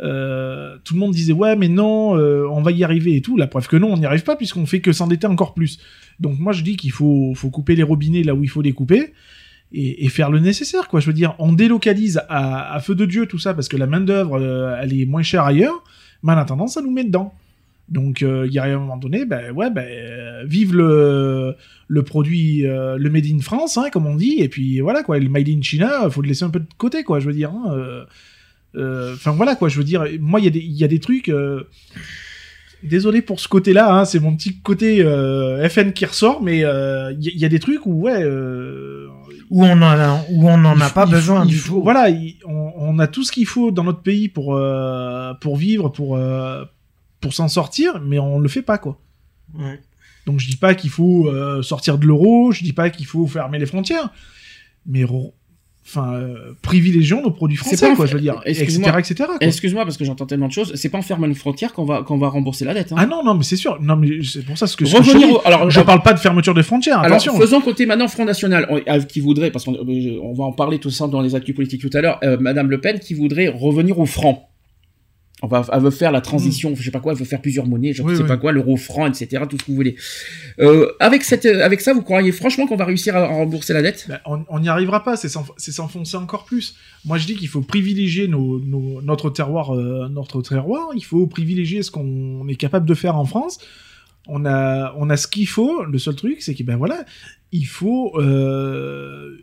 Euh, 0.00 0.76
tout 0.82 0.94
le 0.94 1.00
monde 1.00 1.12
disait 1.12 1.32
ouais, 1.32 1.56
mais 1.56 1.68
non, 1.68 2.16
euh, 2.16 2.46
on 2.50 2.62
va 2.62 2.72
y 2.72 2.84
arriver 2.84 3.16
et 3.16 3.20
tout. 3.20 3.36
La 3.36 3.46
preuve 3.46 3.68
que 3.68 3.76
non, 3.76 3.92
on 3.92 3.96
n'y 3.96 4.06
arrive 4.06 4.24
pas 4.24 4.36
puisqu'on 4.36 4.66
fait 4.66 4.80
que 4.80 4.92
s'endetter 4.92 5.26
encore 5.26 5.54
plus. 5.54 5.78
Donc 6.20 6.38
moi, 6.38 6.52
je 6.52 6.62
dis 6.62 6.76
qu'il 6.76 6.92
faut, 6.92 7.32
faut 7.34 7.50
couper 7.50 7.76
les 7.76 7.82
robinets 7.82 8.22
là 8.22 8.34
où 8.34 8.42
il 8.42 8.48
faut 8.48 8.62
les 8.62 8.72
couper. 8.72 9.12
Et, 9.76 10.08
faire 10.08 10.30
le 10.30 10.38
nécessaire, 10.38 10.86
quoi. 10.86 11.00
Je 11.00 11.06
veux 11.06 11.12
dire, 11.12 11.34
on 11.40 11.52
délocalise 11.52 12.22
à, 12.28 12.78
feu 12.80 12.94
de 12.94 13.06
Dieu 13.06 13.26
tout 13.26 13.40
ça 13.40 13.54
parce 13.54 13.66
que 13.66 13.76
la 13.76 13.88
main 13.88 14.00
d'œuvre, 14.00 14.40
euh, 14.40 14.78
elle 14.80 14.96
est 14.96 15.04
moins 15.04 15.24
chère 15.24 15.42
ailleurs, 15.42 15.82
mais 16.22 16.32
en 16.32 16.36
attendant, 16.36 16.68
ça 16.68 16.80
nous 16.80 16.92
met 16.92 17.02
dedans. 17.02 17.34
Donc, 17.88 18.20
il 18.20 18.52
y 18.52 18.58
a 18.60 18.64
un 18.64 18.78
moment 18.78 18.96
donné, 18.96 19.24
ben 19.24 19.50
ouais, 19.50 19.70
ben 19.70 19.84
euh, 19.84 20.44
vive 20.46 20.76
le 20.76 21.56
le 21.88 22.02
produit, 22.02 22.62
le 22.62 23.10
made 23.10 23.26
in 23.26 23.40
France, 23.40 23.76
hein, 23.76 23.88
comme 23.92 24.06
on 24.06 24.14
dit, 24.14 24.36
et 24.38 24.48
puis 24.48 24.78
voilà 24.78 25.02
quoi, 25.02 25.18
le 25.18 25.28
made 25.28 25.48
in 25.48 25.60
China, 25.60 26.08
faut 26.08 26.22
le 26.22 26.28
laisser 26.28 26.44
un 26.44 26.50
peu 26.50 26.60
de 26.60 26.66
côté, 26.78 27.02
quoi. 27.02 27.18
Je 27.18 27.26
veux 27.26 27.34
dire. 27.34 27.50
hein, 27.50 28.06
Enfin 28.76 29.32
voilà 29.32 29.54
quoi, 29.56 29.68
je 29.68 29.78
veux 29.78 29.84
dire. 29.84 30.04
Moi, 30.20 30.40
il 30.40 30.44
y 30.44 30.48
a 30.48 30.50
des 30.50 30.60
il 30.60 30.72
y 30.76 30.84
a 30.84 30.88
des 30.88 31.00
trucs. 31.00 31.28
euh, 31.28 31.64
Désolé 32.82 33.22
pour 33.22 33.40
ce 33.40 33.48
côté-là, 33.48 33.94
hein, 33.94 34.04
c'est 34.04 34.20
mon 34.20 34.36
petit 34.36 34.58
côté 34.60 35.02
euh, 35.02 35.66
FN 35.70 35.92
qui 35.94 36.04
ressort, 36.04 36.42
mais 36.42 36.64
euh, 36.64 37.14
il 37.18 37.38
y, 37.38 37.44
a 37.46 37.48
des 37.48 37.58
trucs 37.58 37.86
où 37.86 38.02
ouais. 38.02 38.22
euh, 38.22 39.08
Où 39.48 39.64
on 39.64 39.70
en 39.72 39.82
a, 39.82 40.22
où 40.30 40.50
on 40.50 40.58
n'en 40.58 40.76
il 40.76 40.82
a 40.82 40.88
faut- 40.88 40.94
pas 40.94 41.06
besoin 41.06 41.40
faut- 41.44 41.48
du 41.48 41.58
tout. 41.62 41.82
Voilà, 41.82 42.10
il- 42.10 42.36
on, 42.44 42.72
on 42.76 42.98
a 42.98 43.06
tout 43.06 43.24
ce 43.24 43.32
qu'il 43.32 43.46
faut 43.46 43.70
dans 43.70 43.84
notre 43.84 44.02
pays 44.02 44.28
pour 44.28 44.54
euh, 44.54 45.32
pour 45.40 45.56
vivre, 45.56 45.88
pour 45.88 46.16
euh, 46.18 46.62
pour 47.22 47.32
s'en 47.32 47.48
sortir, 47.48 48.02
mais 48.02 48.18
on 48.18 48.38
le 48.38 48.48
fait 48.50 48.60
pas 48.60 48.76
quoi. 48.76 49.00
Ouais. 49.58 49.80
Donc 50.26 50.40
je 50.40 50.46
dis 50.46 50.56
pas 50.56 50.74
qu'il 50.74 50.90
faut 50.90 51.28
euh, 51.28 51.62
sortir 51.62 51.96
de 51.96 52.04
l'euro, 52.04 52.52
je 52.52 52.62
dis 52.64 52.74
pas 52.74 52.90
qu'il 52.90 53.06
faut 53.06 53.26
fermer 53.26 53.58
les 53.58 53.66
frontières, 53.66 54.10
mais 54.84 55.04
enfin 55.86 56.14
euh, 56.14 56.52
privilégions 56.62 57.22
nos 57.22 57.30
produits 57.30 57.56
français 57.58 57.88
pas 57.88 57.94
quoi, 57.94 58.06
je 58.06 58.14
veux 58.14 58.20
dire, 58.20 58.40
etc. 58.46 58.62
excuse-moi. 58.62 58.98
etc. 58.98 59.14
quoi. 59.26 59.36
Excuse-moi 59.40 59.84
parce 59.84 59.96
que 59.98 60.04
j'entends 60.04 60.24
tellement 60.26 60.48
de 60.48 60.52
choses. 60.52 60.72
C'est 60.76 60.88
pas 60.88 60.98
en 60.98 61.02
fermant 61.02 61.26
une 61.26 61.34
frontière 61.34 61.72
qu'on 61.74 61.84
va 61.84 62.02
qu'on 62.02 62.16
va 62.18 62.28
rembourser 62.28 62.64
la 62.64 62.72
dette. 62.74 62.92
hein. 62.92 62.96
Ah 62.98 63.06
non 63.06 63.22
non 63.22 63.34
mais 63.34 63.44
c'est 63.44 63.56
sûr, 63.56 63.78
non 63.82 63.96
mais 63.96 64.08
c'est 64.22 64.44
pour 64.44 64.56
ça 64.56 64.66
ce 64.66 64.76
que, 64.76 64.84
ce 64.86 64.96
que 64.96 65.02
je, 65.04 65.16
au- 65.32 65.40
alors 65.44 65.70
je 65.70 65.80
parle 65.82 66.02
pas 66.02 66.14
de 66.14 66.18
fermeture 66.18 66.54
des 66.54 66.62
frontières, 66.62 67.00
Alors, 67.00 67.16
attention. 67.18 67.38
faisons 67.38 67.60
côté 67.60 67.84
maintenant 67.86 68.08
Front 68.08 68.24
National, 68.24 68.66
on- 68.70 68.78
euh, 68.78 69.00
qui 69.02 69.20
voudrait, 69.20 69.50
parce 69.50 69.64
qu'on 69.66 69.74
euh, 69.74 70.18
on 70.22 70.32
va 70.32 70.44
en 70.44 70.52
parler 70.52 70.78
tout 70.78 70.90
ça 70.90 71.06
dans 71.06 71.20
les 71.20 71.34
actus 71.34 71.54
politiques 71.54 71.82
tout 71.82 71.90
à 71.92 72.00
l'heure, 72.00 72.18
euh, 72.24 72.36
Madame 72.40 72.70
Le 72.70 72.80
Pen 72.80 72.98
qui 72.98 73.14
voudrait 73.14 73.48
revenir 73.48 73.98
au 73.98 74.06
franc. 74.06 74.48
On 75.44 75.46
va, 75.46 75.66
elle 75.74 75.82
veut 75.82 75.90
faire 75.90 76.10
la 76.10 76.22
transition, 76.22 76.74
je 76.74 76.82
sais 76.82 76.90
pas 76.90 77.00
quoi, 77.00 77.12
elle 77.12 77.18
veut 77.18 77.26
faire 77.26 77.42
plusieurs 77.42 77.66
monnaies, 77.66 77.92
je. 77.92 78.02
Oui, 78.02 78.16
sais 78.16 78.22
oui. 78.22 78.28
pas 78.28 78.38
quoi, 78.38 78.50
l'euro 78.50 78.78
franc, 78.78 79.06
etc., 79.06 79.42
tout 79.46 79.58
ce 79.58 79.64
que 79.64 79.70
vous 79.70 79.76
voulez. 79.76 79.94
Euh, 80.58 80.90
avec 81.00 81.22
cette, 81.22 81.44
euh, 81.44 81.62
avec 81.62 81.82
ça, 81.82 81.92
vous 81.92 82.00
croyez 82.00 82.32
franchement 82.32 82.66
qu'on 82.66 82.76
va 82.76 82.86
réussir 82.86 83.14
à 83.14 83.26
rembourser 83.26 83.74
la 83.74 83.82
dette? 83.82 84.06
Ben, 84.08 84.20
on 84.48 84.58
n'y 84.58 84.70
arrivera 84.70 85.04
pas, 85.04 85.16
c'est 85.18 85.28
s'enf- 85.28 85.52
c'est 85.58 85.72
s'enfoncer 85.72 86.16
encore 86.16 86.46
plus. 86.46 86.76
Moi, 87.04 87.18
je 87.18 87.26
dis 87.26 87.34
qu'il 87.36 87.48
faut 87.48 87.60
privilégier 87.60 88.26
nos, 88.26 88.58
nos- 88.58 89.02
notre 89.02 89.28
terroir, 89.28 89.74
euh, 89.76 90.08
notre 90.08 90.40
terroir. 90.40 90.88
Il 90.96 91.04
faut 91.04 91.26
privilégier 91.26 91.82
ce 91.82 91.90
qu'on 91.90 92.48
est 92.48 92.56
capable 92.56 92.86
de 92.88 92.94
faire 92.94 93.16
en 93.16 93.26
France. 93.26 93.58
On 94.26 94.46
a, 94.46 94.94
on 94.96 95.10
a 95.10 95.18
ce 95.18 95.26
qu'il 95.26 95.46
faut. 95.46 95.84
Le 95.84 95.98
seul 95.98 96.14
truc, 96.14 96.40
c'est 96.40 96.54
que 96.54 96.62
ben 96.62 96.76
voilà, 96.78 97.04
il 97.52 97.66
faut, 97.66 98.18
euh, 98.18 99.36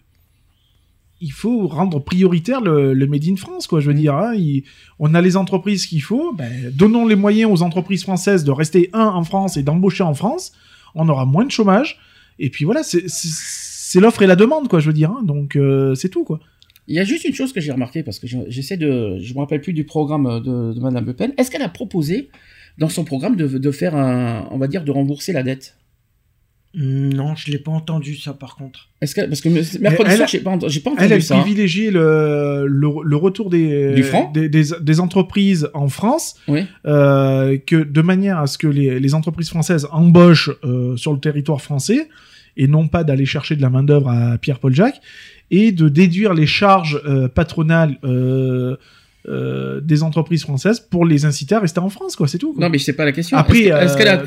il 1.21 1.31
faut 1.31 1.67
rendre 1.67 1.99
prioritaire 1.99 2.61
le, 2.61 2.93
le 2.93 3.07
made 3.07 3.25
in 3.27 3.35
France, 3.35 3.67
quoi. 3.67 3.79
Je 3.79 3.87
veux 3.87 3.93
dire, 3.93 4.15
hein, 4.15 4.33
on 4.99 5.13
a 5.13 5.21
les 5.21 5.37
entreprises 5.37 5.85
qu'il 5.85 6.01
faut. 6.01 6.33
Ben, 6.33 6.71
donnons 6.73 7.05
les 7.07 7.15
moyens 7.15 7.51
aux 7.51 7.61
entreprises 7.63 8.03
françaises 8.03 8.43
de 8.43 8.51
rester 8.51 8.89
un 8.93 9.05
en 9.05 9.23
France 9.23 9.55
et 9.57 9.63
d'embaucher 9.63 10.03
en 10.03 10.13
France. 10.15 10.51
On 10.95 11.07
aura 11.09 11.25
moins 11.25 11.45
de 11.45 11.51
chômage. 11.51 11.99
Et 12.39 12.49
puis 12.49 12.65
voilà, 12.65 12.81
c'est- 12.83 13.99
l'offre 13.99 14.21
et 14.23 14.27
la 14.27 14.35
demande, 14.35 14.67
quoi, 14.67 14.79
je 14.79 14.87
veux 14.87 14.93
dire. 14.93 15.11
hein. 15.11 15.21
Donc, 15.23 15.55
euh, 15.55 15.95
c'est 15.95 16.09
tout, 16.09 16.23
quoi. 16.23 16.39
Il 16.87 16.95
y 16.95 16.99
a 16.99 17.03
juste 17.03 17.23
une 17.25 17.33
chose 17.35 17.53
que 17.53 17.61
j'ai 17.61 17.71
remarqué, 17.71 18.03
parce 18.03 18.19
que 18.19 18.25
je- 18.27 18.37
j'essaie 18.47 18.77
de, 18.77 19.17
je 19.21 19.33
me 19.33 19.39
rappelle 19.39 19.61
plus 19.61 19.73
du 19.73 19.83
programme 19.85 20.41
de, 20.43 20.73
de 20.73 20.79
Madame 20.79 21.05
Le 21.05 21.13
Pen. 21.13 21.33
Est-ce 21.37 21.51
qu'elle 21.51 21.61
a 21.61 21.69
proposé 21.69 22.29
dans 22.79 22.89
son 22.89 23.03
programme 23.03 23.35
de, 23.35 23.47
de 23.47 23.71
faire 23.71 23.95
un, 23.95 24.47
on 24.51 24.57
va 24.57 24.67
dire, 24.67 24.83
de 24.83 24.91
rembourser 24.91 25.31
la 25.33 25.43
dette? 25.43 25.75
Non, 26.73 27.35
je 27.35 27.51
l'ai 27.51 27.57
pas 27.57 27.71
entendu 27.71 28.15
ça 28.15 28.33
par 28.33 28.55
contre. 28.55 28.87
Est-ce 29.01 29.13
que, 29.13 29.21
parce 29.25 29.41
que 29.41 29.49
me- 29.49 29.81
mercredi 29.81 30.09
elle- 30.11 30.15
soir, 30.17 30.27
j'ai 30.29 30.39
pas, 30.39 30.57
j'ai 30.67 30.79
pas 30.79 30.91
entendu 30.91 31.11
Elle, 31.13 31.21
ça. 31.21 31.35
hein. 31.37 31.41
privilégie 31.41 31.91
le, 31.91 32.65
le, 32.65 32.87
le 33.03 33.15
retour 33.17 33.49
des, 33.49 33.93
Du 33.93 34.03
franc 34.03 34.31
des, 34.33 34.47
des, 34.47 34.63
des 34.79 34.99
entreprises 35.01 35.69
en 35.73 35.89
France, 35.89 36.35
Oui. 36.47 36.61
euh, 36.85 37.57
que 37.57 37.75
de 37.75 38.01
manière 38.01 38.39
à 38.39 38.47
ce 38.47 38.57
que 38.57 38.67
les, 38.67 38.99
les 39.01 39.13
entreprises 39.13 39.49
françaises 39.49 39.85
embauchent 39.91 40.49
euh, 40.63 40.95
sur 40.95 41.11
le 41.11 41.19
territoire 41.19 41.61
français, 41.61 42.07
et 42.55 42.67
non 42.67 42.87
pas 42.87 43.03
d'aller 43.03 43.25
chercher 43.25 43.55
de 43.57 43.61
la 43.61 43.69
main-d'œuvre 43.69 44.09
à 44.09 44.37
Pierre-Paul 44.37 44.73
Jacques, 44.73 45.01
et 45.51 45.73
de 45.73 45.89
déduire 45.89 46.33
les 46.33 46.47
charges 46.47 47.01
euh, 47.05 47.27
patronales 47.27 47.97
euh, 49.27 49.31
euh, 49.31 49.81
des 49.81 50.03
entreprises 50.03 50.41
françaises 50.41 50.79
pour 50.79 51.05
les 51.05 51.25
inciter 51.25 51.55
à 51.55 51.59
rester 51.59 51.79
en 51.79 51.89
France, 51.89 52.15
quoi, 52.15 52.27
c'est 52.27 52.37
tout. 52.37 52.53
quoi. 52.53 52.63
Non, 52.65 52.69
mais 52.69 52.77
c'est 52.79 52.93
pas 52.93 53.05
la 53.05 53.11
question. 53.11 53.37
Après, 53.37 53.59
est-ce 53.59 53.69
que- 53.69 53.83
est-ce 53.85 53.97
qu'elle 53.97 54.07
a, 54.07 54.21
euh, 54.21 54.23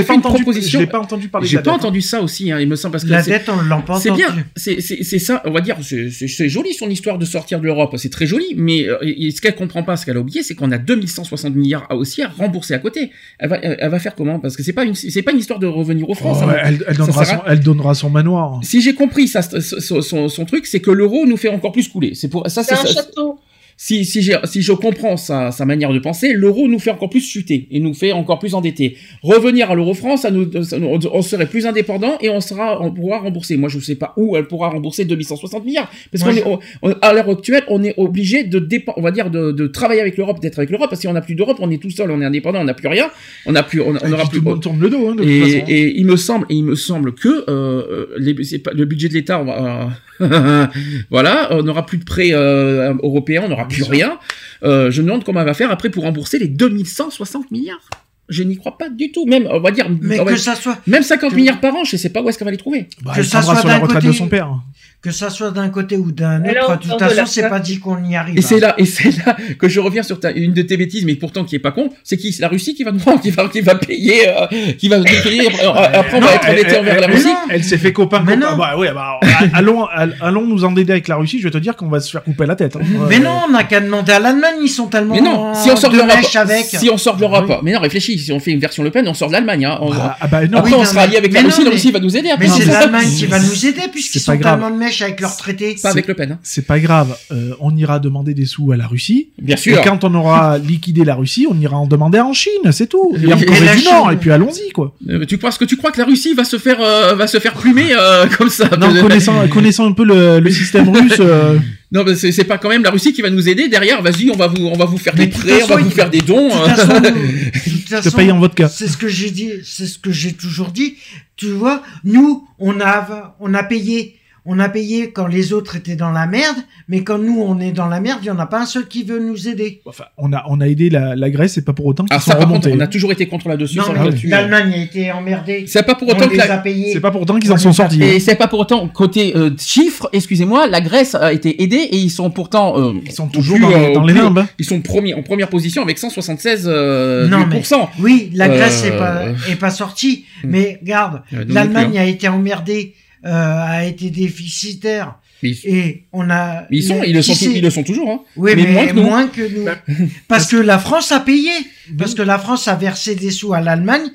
fait 0.00 0.04
pas 0.06 0.14
une 0.14 0.20
entendu- 0.20 0.42
proposition 0.42 0.78
Je 0.80 0.84
l'ai 0.84 0.90
pas 0.90 1.00
entendu 1.00 1.28
parler 1.28 1.46
de 1.46 1.50
J'ai 1.50 1.56
pas 1.58 1.62
dette, 1.64 1.72
entendu 1.72 2.00
ça 2.00 2.20
aussi, 2.22 2.50
hein, 2.50 2.58
il 2.60 2.68
me 2.68 2.76
semble 2.76 2.92
parce 2.92 3.04
que 3.04 3.10
La 3.10 3.22
dette, 3.22 3.48
on 3.48 3.82
pas 3.82 3.98
c'est 4.00 4.10
bien, 4.10 4.28
c'est 4.56 4.80
c'est- 4.80 5.02
c'est 5.02 5.18
ça, 5.18 5.42
on 5.44 5.50
va 5.50 5.60
dire, 5.60 5.76
c'est- 5.82 6.48
joli 6.48 6.72
son 6.74 6.88
histoire 6.88 7.18
de 7.18 7.24
sortir 7.24 7.60
de 7.60 7.64
l'Europe, 7.66 7.94
c'est 7.98 8.08
très 8.10 8.26
joli, 8.26 8.54
mais 8.56 8.88
euh, 8.88 8.96
et 9.02 9.30
ce 9.30 9.40
qu'elle 9.40 9.54
comprend 9.54 9.82
pas, 9.82 9.96
ce 9.96 10.06
qu'elle 10.06 10.16
a 10.16 10.20
oublié, 10.20 10.42
c'est 10.42 10.54
qu'on 10.54 10.70
a 10.72 10.78
2160 10.78 11.54
milliards 11.54 11.86
à 11.90 11.96
aussi 11.96 12.22
à 12.22 12.28
rembourser 12.28 12.74
à 12.74 12.78
côté. 12.78 13.10
Elle 13.38 13.48
va, 13.50 13.58
elle, 13.62 13.76
elle 13.80 13.90
va 13.90 13.98
faire 13.98 14.14
comment? 14.14 14.38
Parce 14.40 14.56
que 14.56 14.62
c'est 14.62 14.72
pas 14.72 14.84
une, 14.84 14.94
c'est 14.94 15.22
pas 15.22 15.32
une 15.32 15.38
histoire 15.38 15.58
de 15.58 15.66
revenir 15.66 16.08
aux 16.08 16.14
France. 16.14 16.38
Oh, 16.42 16.48
hein. 16.48 16.54
elle, 16.64 16.96
donnera 16.96 17.24
son, 17.24 17.38
elle 17.46 17.60
donnera 17.60 17.94
son 17.94 18.10
manoir. 18.10 18.60
Si 18.62 18.80
j'ai 18.80 18.94
compris 18.94 19.28
ça, 19.28 19.42
son, 19.42 20.00
son- 20.02 20.28
son 20.28 20.44
truc, 20.44 20.66
c'est 20.66 20.80
que 20.80 20.90
l'euro 20.90 21.26
nous 21.26 21.36
fait 21.36 21.48
encore 21.48 21.72
plus 21.72 21.88
couler. 21.88 22.14
C'est 22.14 22.28
pour 22.28 22.48
ça, 22.48 22.62
c'est 22.62 22.72
un 22.74 22.84
château. 22.86 23.38
Si, 23.84 24.04
si, 24.04 24.30
si 24.44 24.62
je 24.62 24.72
comprends 24.72 25.16
sa, 25.16 25.50
sa 25.50 25.64
manière 25.64 25.92
de 25.92 25.98
penser, 25.98 26.34
l'euro 26.34 26.68
nous 26.68 26.78
fait 26.78 26.92
encore 26.92 27.10
plus 27.10 27.20
chuter 27.20 27.66
et 27.72 27.80
nous 27.80 27.94
fait 27.94 28.12
encore 28.12 28.38
plus 28.38 28.54
endetter. 28.54 28.96
Revenir 29.24 29.72
à 29.72 29.74
l'euro 29.74 29.92
France, 29.92 30.22
ça 30.22 30.30
nous, 30.30 30.48
ça 30.62 30.78
nous- 30.78 30.86
on 31.12 31.20
serait 31.22 31.46
plus 31.46 31.66
indépendant 31.66 32.16
et 32.20 32.30
on 32.30 32.40
sera, 32.40 32.80
on 32.80 32.92
pourra 32.92 33.18
rembourser. 33.18 33.56
Moi, 33.56 33.68
je 33.68 33.80
sais 33.80 33.96
pas 33.96 34.12
où 34.16 34.36
elle 34.36 34.46
pourra 34.46 34.68
rembourser 34.68 35.04
2160 35.04 35.64
milliards. 35.64 35.90
Parce 36.12 36.22
qu'on 36.22 36.30
est, 36.30 36.46
on- 36.46 36.60
on- 36.82 36.92
à 37.02 37.12
l'heure 37.12 37.28
actuelle, 37.28 37.64
on 37.66 37.82
est 37.82 37.94
obligé 37.96 38.44
de 38.44 38.60
dépen- 38.60 38.92
on 38.96 39.02
va 39.02 39.10
dire, 39.10 39.30
de, 39.30 39.50
de 39.50 39.66
travailler 39.66 40.00
avec 40.00 40.16
l'Europe, 40.16 40.38
d'être 40.40 40.58
avec 40.60 40.70
l'Europe, 40.70 40.88
parce 40.88 41.02
qu'on 41.02 41.12
n'a 41.14 41.20
plus 41.20 41.34
d'Europe, 41.34 41.56
on 41.60 41.68
est 41.72 41.78
tout 41.82 41.90
seul, 41.90 42.08
on 42.12 42.20
est 42.20 42.24
indépendant, 42.24 42.60
on 42.60 42.64
n'a 42.64 42.74
plus 42.74 42.86
rien, 42.86 43.10
on 43.46 43.50
n'a 43.52 43.64
plus, 43.64 43.80
on, 43.80 43.94
on 43.96 43.96
Et 43.96 44.12
aura 44.12 44.22
puis 44.22 44.28
plus. 44.28 44.38
tout 44.38 44.44
le 44.44 44.50
monde 44.52 44.62
tourne 44.62 44.78
le 44.80 44.90
dos, 44.90 45.08
hein, 45.08 45.14
de 45.16 45.22
toute 45.22 45.28
Et, 45.28 45.40
façon. 45.40 45.64
et 45.66 45.98
il 45.98 46.06
me 46.06 46.16
semble, 46.16 46.46
et 46.50 46.54
il 46.54 46.64
me 46.64 46.76
semble 46.76 47.14
que 47.14 47.44
euh, 47.50 48.06
les, 48.16 48.44
c'est 48.44 48.60
pas, 48.60 48.70
le 48.72 48.84
budget 48.84 49.08
de 49.08 49.14
l'État, 49.14 49.42
on 49.42 49.48
euh, 49.50 49.86
voilà, 51.10 51.48
on 51.50 51.62
n'aura 51.64 51.84
plus 51.84 51.98
de 51.98 52.04
prêts 52.04 52.30
euh, 52.32 52.94
européens, 53.02 53.42
on 53.46 53.48
n'aura 53.48 53.66
plus 53.72 53.82
rien. 53.84 54.18
Euh, 54.62 54.90
je 54.90 55.02
me 55.02 55.06
demande 55.08 55.24
comment 55.24 55.40
on 55.40 55.44
va 55.44 55.54
faire 55.54 55.70
après 55.70 55.90
pour 55.90 56.04
rembourser 56.04 56.38
les 56.38 56.48
2160 56.48 57.50
milliards. 57.50 57.88
Je 58.28 58.42
n'y 58.44 58.56
crois 58.56 58.78
pas 58.78 58.88
du 58.88 59.10
tout. 59.12 59.26
Même, 59.26 59.46
on 59.50 59.60
va 59.60 59.70
dire, 59.72 59.88
Mais 60.00 60.18
on 60.20 60.24
va- 60.24 60.32
que 60.32 60.38
ça 60.38 60.54
soit, 60.54 60.78
même 60.86 61.02
50 61.02 61.30
que- 61.32 61.36
milliards 61.36 61.60
par 61.60 61.74
an, 61.74 61.84
je 61.84 61.96
sais 61.96 62.08
pas 62.08 62.22
où 62.22 62.28
est-ce 62.28 62.38
qu'elle 62.38 62.46
va 62.46 62.52
les 62.52 62.56
trouver. 62.56 62.88
Bah, 63.02 63.12
que 63.16 63.22
ça 63.22 63.42
soit 63.42 63.56
sur 63.56 63.68
la 63.68 63.78
retraite 63.78 64.04
de 64.04 64.12
son 64.12 64.28
père. 64.28 64.54
Que 65.02 65.10
ça 65.10 65.30
soit 65.30 65.50
d'un 65.50 65.68
côté 65.68 65.96
ou 65.96 66.12
d'un 66.12 66.40
autre, 66.44 66.78
de 66.78 66.88
toute 66.88 66.98
façon, 66.98 67.26
c'est 67.26 67.48
pas 67.48 67.58
dit 67.58 67.80
qu'on 67.80 68.02
y 68.04 68.14
arrive. 68.14 68.38
Et 68.38 68.40
c'est 68.40 68.56
hein. 68.56 68.68
là, 68.68 68.74
et 68.78 68.86
c'est 68.86 69.10
là 69.26 69.36
que 69.58 69.68
je 69.68 69.80
reviens 69.80 70.04
sur 70.04 70.20
ta, 70.20 70.30
une 70.30 70.52
de 70.52 70.62
tes 70.62 70.76
bêtises, 70.76 71.04
mais 71.04 71.16
pourtant 71.16 71.44
qui 71.44 71.56
est 71.56 71.58
pas 71.58 71.72
con, 71.72 71.88
c'est 72.04 72.16
qui, 72.16 72.32
c'est 72.32 72.40
la 72.42 72.46
Russie 72.46 72.74
qui 72.76 72.84
va 72.84 72.92
nous, 72.92 73.00
qui 73.20 73.30
va, 73.32 73.48
qui 73.48 73.60
va 73.62 73.74
payer, 73.74 74.28
euh, 74.28 74.46
qui 74.78 74.88
va 74.88 74.98
nous 74.98 75.04
payer. 75.04 75.48
Après, 75.48 75.66
après, 75.96 76.16
on 76.18 76.20
va 76.20 76.34
être 76.34 76.48
endetté 76.48 76.68
elle- 76.70 76.78
envers 76.78 77.00
la 77.00 77.06
Russie? 77.08 77.28
Elle 77.50 77.64
s'est 77.64 77.78
fait 77.78 77.92
copain 77.92 78.22
Mais 78.24 78.34
copain. 78.36 78.52
non. 78.52 78.56
Bah, 78.56 78.76
ouais, 78.78 78.92
bah, 78.94 79.18
allons, 79.54 79.86
all- 79.86 80.16
allons 80.20 80.46
nous 80.46 80.64
endetter 80.64 80.92
avec 80.92 81.08
la 81.08 81.16
Russie. 81.16 81.38
Je 81.40 81.44
vais 81.44 81.50
te 81.50 81.58
dire 81.58 81.74
qu'on 81.74 81.88
va 81.88 81.98
se 81.98 82.08
faire 82.10 82.22
couper 82.22 82.46
la 82.46 82.54
tête. 82.54 82.76
hein. 82.76 82.80
Mais 83.08 83.16
Euh, 83.16 83.24
non, 83.24 83.40
on 83.48 83.50
n'a 83.50 83.64
qu'à 83.64 83.80
demander 83.80 84.12
à 84.12 84.20
l'Allemagne, 84.20 84.54
ils 84.62 84.68
sont 84.68 84.86
tellement 84.86 85.14
Mais 85.16 85.20
non, 85.20 85.52
si 85.54 85.68
on 85.70 85.76
sort 85.76 85.90
de 85.90 85.96
l'Europe, 85.96 86.12
avec. 86.36 86.64
si 86.64 86.88
on 86.90 86.96
sort 86.96 87.16
de 87.16 87.22
l'Europe, 87.22 87.46
Oui. 87.48 87.54
mais 87.64 87.72
non, 87.72 87.80
réfléchis, 87.80 88.20
si 88.20 88.30
on 88.30 88.38
fait 88.38 88.52
une 88.52 88.60
version 88.60 88.84
Le 88.84 88.90
Pen, 88.92 89.06
on 89.08 89.14
sort 89.14 89.28
de 89.28 89.32
l'Allemagne, 89.32 89.64
hein. 89.64 89.78
On- 89.80 89.90
bah, 89.90 90.16
ah 90.20 90.26
bah 90.28 90.46
non. 90.46 90.58
après, 90.58 90.70
oui, 90.70 90.76
on 90.78 90.84
sera 90.84 90.94
mais- 90.94 91.00
allié 91.08 91.16
avec 91.16 91.32
la 91.32 91.40
mais 91.42 91.46
Russie, 91.48 91.64
la 91.64 91.70
Russie 91.70 91.90
va 91.90 91.98
nous 91.98 92.16
aider. 92.16 92.30
Après, 92.30 92.46
Mais 92.46 92.52
c'est 92.52 92.66
l'Allemagne 92.66 93.08
qui 93.08 93.26
va 93.26 93.40
nous 93.40 93.66
aider 93.66 93.82
puisqu'ils 93.92 94.20
sont 94.20 94.36
tellement 94.38 94.70
de 94.70 94.76
avec 95.00 95.20
leur 95.20 95.34
traité. 95.36 95.76
pas 95.82 95.90
avec 95.90 96.06
Le 96.06 96.14
Pen, 96.14 96.32
hein. 96.32 96.38
C'est 96.42 96.66
pas 96.66 96.78
grave. 96.80 97.16
euh, 97.30 97.54
on 97.60 97.74
ira 97.76 97.98
demander 98.00 98.34
des 98.34 98.44
sous 98.44 98.72
à 98.72 98.76
la 98.76 98.86
Russie. 98.86 99.30
Bien 99.40 99.56
Et 99.56 99.58
sûr. 99.58 99.80
quand 99.82 100.04
on 100.04 100.14
aura 100.14 100.58
liquidé 100.72 101.04
la 101.04 101.14
Russie, 101.14 101.46
on 101.48 101.58
ira 101.58 101.76
en 101.78 101.86
demander 101.86 102.20
en 102.20 102.32
Chine, 102.34 102.70
c'est 102.72 102.88
tout. 102.88 103.16
Et 103.22 103.32
en 103.32 103.38
Et 103.38 103.46
Corée 103.46 103.64
la 103.64 103.72
du 103.74 103.80
Chine- 103.80 103.90
Nord. 103.92 104.12
Et 104.12 104.16
puis 104.16 104.30
allons-y, 104.30 104.70
quoi. 104.72 104.94
Euh, 105.08 105.24
tu 105.24 105.38
penses 105.38 105.56
que 105.56 105.64
tu 105.64 105.76
crois 105.76 105.92
que 105.92 106.00
la 106.00 106.04
Russie 106.06 106.34
va 106.34 106.44
se 106.44 106.58
faire, 106.58 106.80
euh, 106.80 107.14
va 107.14 107.26
se 107.26 107.38
faire 107.38 107.54
plumer 107.54 107.86
euh, 107.92 108.26
comme 108.36 108.50
ça? 108.50 108.68
Non, 108.78 108.92
connaissant, 109.00 109.48
connaissant 109.52 109.86
un 109.86 109.92
peu 109.92 110.04
le, 110.04 110.40
le 110.40 110.50
système 110.50 110.88
russe. 110.90 111.14
euh, 111.20 111.58
Non, 111.92 112.04
mais 112.04 112.14
c'est 112.16 112.44
pas 112.44 112.58
quand 112.58 112.68
même 112.68 112.82
la 112.82 112.90
Russie 112.90 113.12
qui 113.12 113.22
va 113.22 113.30
nous 113.30 113.48
aider 113.48 113.68
derrière. 113.68 114.02
Vas-y, 114.02 114.30
on 114.30 114.36
va 114.36 114.48
vous, 114.48 114.66
on 114.66 114.76
va 114.76 114.84
vous 114.86 114.98
faire 114.98 115.14
Mais 115.16 115.26
des 115.26 115.32
prêts, 115.32 115.62
on 115.62 115.66
va 115.68 115.76
vous 115.76 115.90
faire 115.90 116.10
des 116.10 116.20
dons. 116.22 116.48
De 116.48 116.52
toute 116.54 116.76
façon, 116.76 116.92
nous- 116.94 117.00
de 117.00 117.10
toute 117.10 117.84
te 117.84 117.90
façon, 118.02 118.16
paye 118.16 118.30
en 118.32 118.38
vodka. 118.38 118.68
C'est 118.68 118.88
ce 118.88 118.96
que 118.96 119.08
j'ai 119.08 119.30
dit, 119.30 119.50
c'est 119.64 119.86
ce 119.86 119.98
que 119.98 120.10
j'ai 120.10 120.32
toujours 120.32 120.70
dit. 120.70 120.94
Tu 121.36 121.48
vois, 121.50 121.82
nous, 122.04 122.46
on 122.58 122.80
a, 122.80 123.36
on 123.40 123.52
a 123.54 123.62
payé, 123.62 124.16
on 124.44 124.58
a 124.58 124.68
payé 124.68 125.12
quand 125.12 125.26
les 125.28 125.52
autres 125.52 125.76
étaient 125.76 125.94
dans 125.94 126.10
la 126.10 126.26
merde, 126.26 126.56
mais 126.88 127.04
quand 127.04 127.18
nous, 127.18 127.40
on 127.40 127.60
est 127.60 127.70
dans 127.72 127.86
la 127.86 128.00
merde, 128.00 128.18
il 128.22 128.26
y 128.26 128.30
en 128.30 128.38
a 128.40 128.46
pas 128.46 128.60
un 128.62 128.66
seul 128.66 128.88
qui 128.88 129.04
veut 129.04 129.20
nous 129.20 129.48
aider. 129.48 129.80
Enfin, 129.86 130.04
on 130.18 130.32
a, 130.32 130.44
on 130.48 130.60
a 130.60 130.66
aidé 130.66 130.90
la, 130.90 131.14
la 131.14 131.30
Grèce 131.30 131.58
et 131.58 131.62
pas 131.62 131.72
pour 131.72 131.86
autant 131.86 132.04
qu'ils 132.04 132.20
sont 132.20 132.32
contre, 132.32 132.46
remontés. 132.46 132.72
on 132.74 132.80
a 132.80 132.86
toujours 132.88 133.12
été 133.12 133.26
contre 133.26 133.48
là-dessus. 133.48 133.78
L'Allemagne 134.24 134.72
a 134.74 134.76
été 134.82 135.12
emmerdée. 135.12 135.64
C'est 135.68 135.84
pas 135.84 135.94
pour 135.94 136.08
autant 136.08 136.26
que 136.26 136.30
les 136.32 136.36
la, 136.38 136.54
a 136.54 136.58
payés. 136.58 136.92
C'est 136.92 137.00
pas 137.00 137.10
pour 137.10 137.22
autant 137.22 137.38
qu'ils 137.38 137.52
On 137.52 137.54
en 137.54 137.58
sont 137.58 137.72
sortis. 137.72 138.02
Et 138.02 138.18
c'est 138.20 138.34
pas 138.34 138.48
pour 138.48 138.58
autant 138.60 138.86
côté 138.88 139.36
euh, 139.36 139.50
chiffres, 139.58 140.08
excusez-moi, 140.12 140.66
la 140.66 140.80
Grèce 140.80 141.14
a 141.14 141.32
été 141.32 141.62
aidée 141.62 141.76
et 141.76 141.96
ils 141.98 142.10
sont 142.10 142.30
pourtant 142.30 142.78
euh, 142.80 142.94
Ils 143.04 143.12
sont 143.12 143.28
au 143.28 143.30
toujours 143.30 143.56
plus, 143.56 143.62
dans, 143.62 143.68
les- 143.70 143.74
euh, 143.90 143.94
dans 143.94 144.04
les 144.04 144.14
limbes. 144.14 144.38
hein. 144.38 144.48
Ils 144.58 144.64
sont 144.64 144.80
premiers 144.80 145.14
en 145.14 145.22
première 145.22 145.48
position 145.48 145.82
avec 145.82 145.98
176 145.98 146.64
euh, 146.66 147.28
Non, 147.28 147.46
mais- 147.48 147.60
8%. 147.60 147.88
Oui, 148.00 148.30
la 148.34 148.48
Grèce 148.48 148.82
Euh, 148.84 148.88
est 148.88 148.98
pas, 148.98 149.24
est 149.50 149.56
pas 149.56 149.70
sortie, 149.70 150.24
Hmm. 150.44 150.48
mais 150.50 150.80
garde, 150.82 151.22
nous 151.30 151.54
l'Allemagne 151.54 151.90
plus, 151.90 151.98
a 151.98 152.04
été 152.04 152.26
emmerdée, 152.26 152.94
euh, 153.24 153.30
a 153.66 153.84
été 153.84 154.10
déficitaire, 154.10 155.16
ils, 155.42 155.56
et 155.64 156.04
on 156.12 156.28
a. 156.30 156.64
ils 156.70 156.82
sont, 156.82 157.02
ils 157.04 157.14
le 157.14 157.22
sont, 157.22 157.34
ils 157.50 157.62
le 157.62 157.70
sont 157.70 157.82
toujours. 157.82 158.10
Hein. 158.10 158.20
Oui, 158.36 158.52
mais 158.56 158.64
mais, 158.64 158.72
moins 158.72 158.86
que 158.86 158.92
nous. 158.94 159.02
moins 159.02 159.26
que 159.28 159.56
nous. 159.58 159.64
Bah, 159.64 159.76
Parce 160.28 160.46
que 160.46 160.56
la 160.56 160.78
France 160.78 161.12
a 161.12 161.20
payé. 161.20 161.50
Parce 161.98 162.14
que 162.14 162.22
la 162.22 162.38
France 162.38 162.68
a 162.68 162.74
versé 162.74 163.14
des 163.14 163.30
sous 163.30 163.52
à 163.54 163.60
l'Allemagne. 163.60 164.08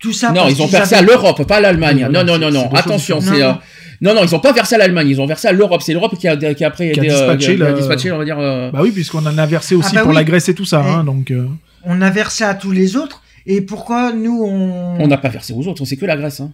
Tout 0.00 0.12
ça. 0.12 0.28
non, 0.28 0.42
parce 0.42 0.52
ils 0.52 0.62
ont 0.62 0.66
versé 0.66 0.94
avaient- 0.94 1.04
à 1.04 1.06
l'Europe, 1.06 1.46
pas 1.46 1.56
à 1.56 1.60
l'Allemagne. 1.60 2.06
Non, 2.12 2.22
non, 2.22 2.38
non, 2.38 2.50
non. 2.50 2.70
Attention, 2.74 3.18
différentes. 3.18 3.58
c'est. 3.58 4.04
Non, 4.04 4.10
euh, 4.10 4.14
non. 4.14 4.24
Ils 4.24 4.34
ont 4.34 4.40
pas 4.40 4.52
versé 4.52 4.74
à 4.74 4.78
l'Allemagne, 4.78 5.08
ils 5.08 5.20
ont 5.20 5.26
versé 5.26 5.48
à 5.48 5.52
l'Europe. 5.52 5.80
C'est 5.82 5.94
l'Europe 5.94 6.16
qui 6.18 6.28
a, 6.28 6.36
qui 6.36 6.64
a 6.64 6.68
après 6.68 6.92
Qui 6.92 7.00
a 7.00 7.04
été, 7.04 7.12
euh, 7.12 7.16
dispatché 7.36 7.56
qui 7.56 7.62
a 7.62 7.70
le- 7.70 7.74
dispatché, 7.78 8.12
on 8.12 8.18
va 8.18 8.24
dire. 8.24 8.38
euh, 8.38 8.70
Bah 8.70 8.80
oui, 8.82 8.90
puisqu'on 8.92 9.24
en 9.24 9.38
a 9.38 9.46
versé 9.46 9.74
aussi 9.74 9.88
Ah 9.92 9.94
bah 9.96 10.00
pour 10.02 10.10
oui. 10.10 10.16
la 10.16 10.24
Grèce 10.24 10.48
et 10.50 10.54
tout 10.54 10.66
ça. 10.66 10.80
Hein, 10.82 11.02
donc, 11.04 11.30
euh, 11.30 11.46
On 11.84 12.02
a 12.02 12.10
versé 12.10 12.44
à 12.44 12.54
tous 12.54 12.72
les 12.72 12.96
autres. 12.96 13.22
Et 13.46 13.60
pourquoi 13.62 14.12
nous 14.12 14.42
on. 14.44 14.96
On 15.00 15.06
n'a 15.06 15.16
pas 15.16 15.28
versé 15.30 15.54
aux 15.54 15.66
autres, 15.66 15.84
c'est 15.86 15.96
que 15.96 16.04
la 16.04 16.16
Grèce. 16.16 16.40
Hein. 16.40 16.52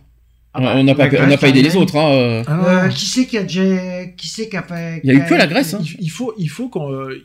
Ah 0.54 0.60
bah, 0.60 0.72
on 0.76 0.84
n'a 0.84 0.94
pas, 0.94 1.04
on 1.04 1.06
n'a 1.06 1.08
Grèce, 1.08 1.40
pas 1.40 1.48
aidé 1.48 1.62
les 1.62 1.68
l'Allemagne. 1.68 1.82
autre. 1.82 1.96
Hein. 1.96 2.12
euh. 2.12 2.42
ah 2.46 2.84
Euh, 2.84 2.88
qui 2.88 3.06
c'est 3.06 3.26
qui 3.26 3.38
a 3.38 3.42
déjà. 3.42 4.06
Qui 4.16 4.28
c'est 4.28 4.48
qui 4.48 4.56
a 4.56 4.62
fait. 4.62 5.00
Il 5.02 5.12
y 5.12 5.16
a 5.16 5.18
eu 5.18 5.24
que 5.24 5.34
la 5.34 5.46
Grèce, 5.46 5.74
hein. 5.74 5.80
il, 5.98 6.10
faut, 6.10 6.34
il 6.38 6.48
faut 6.48 6.68
qu'on. 6.68 6.92
euh, 6.92 7.24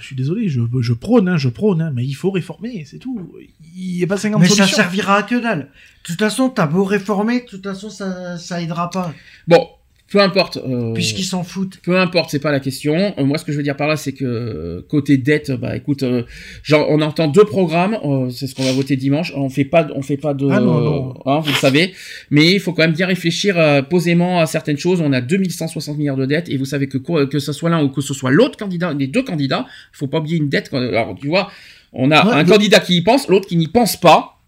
je 0.00 0.06
suis 0.06 0.16
désolé, 0.16 0.48
je, 0.48 0.60
je 0.80 0.92
prône, 0.92 1.28
hein, 1.28 1.36
je 1.36 1.48
prône, 1.48 1.80
hein, 1.82 1.92
mais 1.94 2.04
il 2.04 2.14
faut 2.14 2.30
réformer, 2.32 2.84
c'est 2.90 2.98
tout. 2.98 3.30
Il 3.76 3.96
n'y 3.98 4.02
a 4.02 4.06
pas 4.08 4.16
50 4.16 4.40
Mais 4.40 4.48
ça 4.48 4.54
solutions. 4.56 4.76
servira 4.76 5.16
à 5.18 5.22
que 5.22 5.36
dalle. 5.40 5.58
De 5.60 5.66
toute 6.02 6.18
façon, 6.18 6.48
t'as 6.48 6.66
beau 6.66 6.82
réformer, 6.82 7.42
de 7.42 7.46
toute 7.46 7.62
façon, 7.62 7.90
ça, 7.90 8.36
ça 8.36 8.60
aidera 8.60 8.90
pas. 8.90 9.12
Bon, 9.46 9.68
peu 10.10 10.20
importe. 10.20 10.58
euh, 10.58 10.92
Puisqu'ils 10.92 11.24
s'en 11.24 11.42
foutent. 11.44 11.78
Peu 11.82 11.96
importe, 11.98 12.30
c'est 12.30 12.40
pas 12.40 12.50
la 12.52 12.60
question. 12.60 13.14
Euh, 13.16 13.24
moi, 13.24 13.38
ce 13.38 13.44
que 13.44 13.52
je 13.52 13.56
veux 13.56 13.62
dire 13.62 13.76
par 13.76 13.88
là, 13.88 13.96
c'est 13.96 14.12
que 14.12 14.24
euh, 14.24 14.82
côté 14.88 15.16
dette, 15.16 15.52
bah 15.52 15.76
écoute, 15.76 16.02
euh, 16.02 16.24
genre 16.62 16.86
on 16.90 17.00
entend 17.00 17.28
deux 17.28 17.44
programmes, 17.44 17.96
euh, 18.04 18.28
c'est 18.30 18.46
ce 18.46 18.54
qu'on 18.54 18.64
va 18.64 18.72
voter 18.72 18.96
dimanche. 18.96 19.32
On 19.36 19.48
fait 19.48 19.64
pas, 19.64 19.86
on 19.94 20.02
fait 20.02 20.16
pas 20.16 20.34
de, 20.34 20.48
Ah 20.50 20.60
non, 20.60 20.80
non. 20.80 21.14
hein, 21.26 21.40
vous 21.40 21.48
le 21.50 21.56
savez. 21.56 21.92
Mais 22.30 22.52
il 22.52 22.60
faut 22.60 22.72
quand 22.72 22.82
même 22.82 22.92
bien 22.92 23.06
réfléchir 23.06 23.58
euh, 23.58 23.82
posément 23.82 24.40
à 24.40 24.46
certaines 24.46 24.78
choses. 24.78 25.00
On 25.00 25.12
a 25.12 25.20
2160 25.20 25.96
milliards 25.96 26.16
de 26.16 26.26
dettes 26.26 26.48
et 26.48 26.56
vous 26.56 26.64
savez 26.64 26.88
que 26.88 26.98
que 27.24 27.38
ce 27.38 27.52
soit 27.52 27.70
l'un 27.70 27.82
ou 27.82 27.88
que 27.88 28.00
ce 28.00 28.12
soit 28.12 28.30
l'autre 28.32 28.56
candidat, 28.58 28.92
les 28.92 29.06
deux 29.06 29.22
candidats, 29.22 29.66
il 29.94 29.96
faut 29.96 30.06
pas 30.08 30.18
oublier 30.18 30.36
une 30.38 30.48
dette. 30.48 30.68
quand- 30.70 30.78
Alors 30.78 31.14
tu 31.20 31.28
vois, 31.28 31.50
on 31.92 32.10
a 32.10 32.24
Ouais, 32.26 32.32
un 32.34 32.44
candidat 32.44 32.80
qui 32.80 32.96
y 32.96 33.02
pense, 33.02 33.28
l'autre 33.28 33.46
qui 33.48 33.56
n'y 33.56 33.68
pense 33.68 33.96
pas 33.96 34.39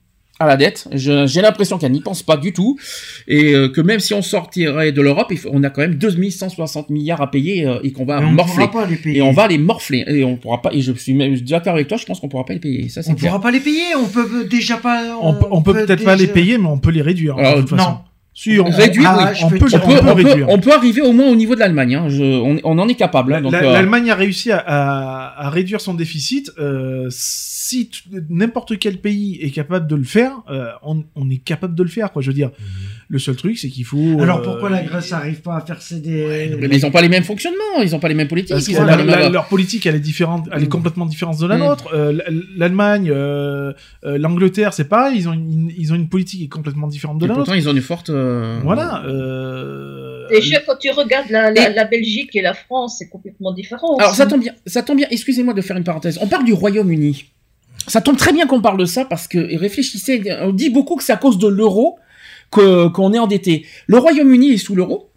à 0.43 0.47
la 0.47 0.57
dette. 0.57 0.89
Je- 0.93 1.27
J'ai 1.27 1.41
l'impression 1.43 1.79
qu'elle 1.79 1.93
n'y 1.93 2.01
pense 2.01 2.23
pas 2.23 2.37
du 2.37 2.53
tout 2.53 2.77
et 3.29 3.55
euh, 3.55 3.69
que 3.69 3.81
même 3.81 4.01
si 4.01 4.15
on 4.15 4.23
sortirait 4.23 4.93
de 4.93 5.01
l'Europe, 5.03 5.29
il 5.31 5.39
faut- 5.39 5.51
on 5.53 5.63
a 5.63 5.71
quand 5.71 5.81
même 5.83 5.95
2160 5.95 6.91
milliards 6.91 7.21
à 7.21 7.31
payer 7.31 7.67
euh, 7.67 7.79
et 7.83 7.93
qu'on 7.93 8.05
va 8.05 8.21
Et 8.21 8.25
on 8.25 8.33
morfler. 8.33 8.67
pourra 8.67 8.83
pas 8.85 8.87
les 8.91 8.97
payer. 8.97 9.19
Et 9.19 9.23
on 9.23 9.33
va 9.33 9.49
les 9.49 9.59
morfler. 9.59 10.05
Et 10.07 10.25
on 10.25 10.37
pourra 10.37 10.61
pas. 10.63 10.71
Et 10.73 10.81
je 10.81 10.93
suis 10.93 11.15
même 11.15 11.37
d'accord 11.41 11.75
avec 11.75 11.89
toi. 11.89 11.97
Je 11.97 12.05
pense 12.07 12.21
qu'on 12.21 12.29
pourra 12.29 12.45
pas 12.45 12.55
les 12.55 12.61
payer. 12.61 12.89
Ça 12.89 13.03
c'est 13.03 13.11
On 13.11 13.15
clair. 13.15 13.31
pourra 13.33 13.43
pas 13.43 13.51
les 13.51 13.61
payer, 13.61 13.95
on 13.97 14.07
peut 14.07 14.47
déjà 14.51 14.77
pas. 14.77 15.17
On, 15.21 15.35
peut- 15.35 15.47
on 15.51 15.63
peut 15.63 15.73
peut-être 15.73 16.05
pas 16.05 16.17
les 16.17 16.27
payer, 16.27 16.59
mais 16.59 16.67
on 16.69 16.79
peut 16.79 16.91
les 16.91 17.03
réduire. 17.03 17.37
Alors, 17.39 17.57
de 17.57 17.61
toute 17.63 17.71
façon. 17.71 17.91
Non. 17.91 17.99
Si, 18.35 18.59
on, 18.59 18.65
Réduire, 18.65 19.11
Ah, 19.11 19.29
oui. 19.31 19.39
je 19.39 19.45
on 19.45 19.51
peux 19.51 19.59
peut, 19.59 19.67
te 19.71 19.77
On 19.77 19.79
dire- 19.79 19.87
peut, 19.87 19.93
on 19.93 20.03
peut 20.05 20.11
on, 20.11 20.15
peut, 20.17 20.29
réduire. 20.29 20.49
on 20.49 20.59
peut 20.59 20.73
arriver 20.73 21.01
au 21.03 21.13
moins 21.13 21.29
au 21.29 21.35
niveau 21.35 21.55
de 21.55 21.61
l'Allemagne. 21.61 21.95
Hein. 21.97 22.09
Je- 22.09 22.23
on, 22.41 22.59
on 22.65 22.79
en 22.79 22.89
est 22.89 22.95
capable. 22.95 23.35
Hein, 23.35 23.43
euh, 23.45 23.51
L'Allemagne 23.73 24.11
a 24.11 24.15
réussi 24.15 24.51
à, 24.51 24.59
à- 24.59 25.47
à 25.47 25.51
réduire 25.51 25.81
son 25.83 25.93
déficit. 25.95 26.51
euh, 26.59 27.09
si 27.11 27.91
n'importe 28.31 28.79
quel 28.79 28.99
pays 28.99 29.39
est 29.43 29.51
capable 29.51 29.87
de 29.87 29.97
le 29.97 30.05
faire, 30.05 30.33
euh, 30.51 30.67
on, 30.83 31.05
on 31.15 31.29
est 31.31 31.39
capable 31.45 31.75
de 31.75 31.83
le 31.83 31.89
faire. 31.91 32.11
Quoi. 32.13 32.23
Je 32.23 32.29
veux 32.29 32.35
dire, 32.35 32.51
le 33.15 33.19
seul 33.19 33.37
truc, 33.37 33.59
c'est 33.59 33.69
qu'il 33.69 33.85
faut. 33.85 34.23
Alors 34.23 34.39
euh, 34.39 34.43
pourquoi 34.43 34.71
la 34.71 34.83
Grèce 34.83 35.13
arrive 35.13 35.43
pas 35.43 35.57
à 35.57 35.61
faire 35.61 35.79
des. 36.01 36.57
mais 36.59 36.77
ils 36.79 36.87
ont 36.87 36.91
pas 36.91 37.03
les 37.03 37.11
mêmes 37.11 37.25
fonctionnements. 37.25 37.83
Ils 37.83 37.95
ont 37.95 37.99
pas 37.99 38.09
les 38.09 38.15
mêmes 38.15 38.27
politiques. 38.27 38.53
Parce 38.55 38.67
que 38.67 38.73
ils 38.73 38.79
ont 38.79 38.85
la- 38.85 38.97
pas 38.97 39.03
les 39.03 39.11
la- 39.11 39.17
mêmes- 39.19 39.33
leur 39.35 39.49
politique, 39.49 39.85
elle 39.85 39.97
est 39.97 40.01
différente, 40.01 40.49
elle 40.51 40.63
est 40.63 40.67
Mm. 40.67 40.69
complètement 40.71 41.05
différente 41.05 41.39
de 41.39 41.47
la 41.47 41.57
Mm. 41.57 41.61
nôtre. 41.61 41.89
Euh, 41.93 42.19
L'Allemagne, 42.57 43.11
euh, 43.11 43.75
euh, 44.07 44.17
l'Angleterre, 44.17 44.73
c'est 44.73 44.89
pareil. 44.89 45.15
Ils 45.19 45.29
ont 45.29 45.35
une, 45.35 45.71
ils 45.77 45.93
ont 45.93 45.95
une 45.95 46.09
politique 46.09 46.39
qui 46.41 46.47
est 46.47 46.49
complètement 46.49 46.87
différente 46.89 47.19
de 47.19 47.27
Et 47.27 47.29
la 47.29 47.35
pourtant, 47.35 47.53
nôtre. 47.53 47.63
ils 47.63 47.69
ont 47.69 47.73
une 47.75 47.83
forte. 47.83 48.09
euh, 48.09 48.61
Voilà. 48.65 49.03
euh, 49.07 50.27
Déjà, 50.31 50.61
quand 50.67 50.77
tu 50.77 50.91
regardes 50.91 51.29
la, 51.31 51.51
la, 51.51 51.71
Et- 51.71 51.75
la 51.75 51.85
Belgique 51.85 52.35
et 52.35 52.41
la 52.43 52.55
France, 52.55 52.97
c'est 52.99 53.09
complètement 53.11 53.53
différent. 53.53 53.97
Alors 53.97 54.15
ça 54.15 54.25
tombe 54.27 54.41
bien, 54.41 54.53
ça 54.67 54.83
tombe 54.83 54.97
bien. 54.97 55.07
Excusez-moi 55.11 55.53
de 55.55 55.61
faire 55.61 55.77
une 55.77 55.85
parenthèse. 55.85 56.19
On 56.23 56.27
parle 56.29 56.45
du 56.45 56.53
Royaume-Uni. 56.55 57.27
Ça 57.89 58.01
tombe 58.01 58.17
très 58.17 58.33
bien 58.33 58.47
qu'on 58.47 58.61
parle 58.63 58.79
de 58.79 58.85
ça 58.85 59.05
parce 59.05 59.27
que 59.29 59.39
et 59.39 59.57
réfléchissez. 59.57 60.23
On 60.43 60.53
dit 60.53 60.71
beaucoup 60.71 60.97
que 60.97 61.03
c'est 61.05 61.13
à 61.13 61.17
cause 61.17 61.37
de 61.39 61.49
l'euro 61.49 61.99
qu'on 62.53 63.13
est 63.13 63.19
endetté. 63.19 63.67
Le 63.87 63.99
Royaume-Uni 63.99 64.53
est 64.53 64.57
sous 64.59 64.75
l'euro. 64.77 65.11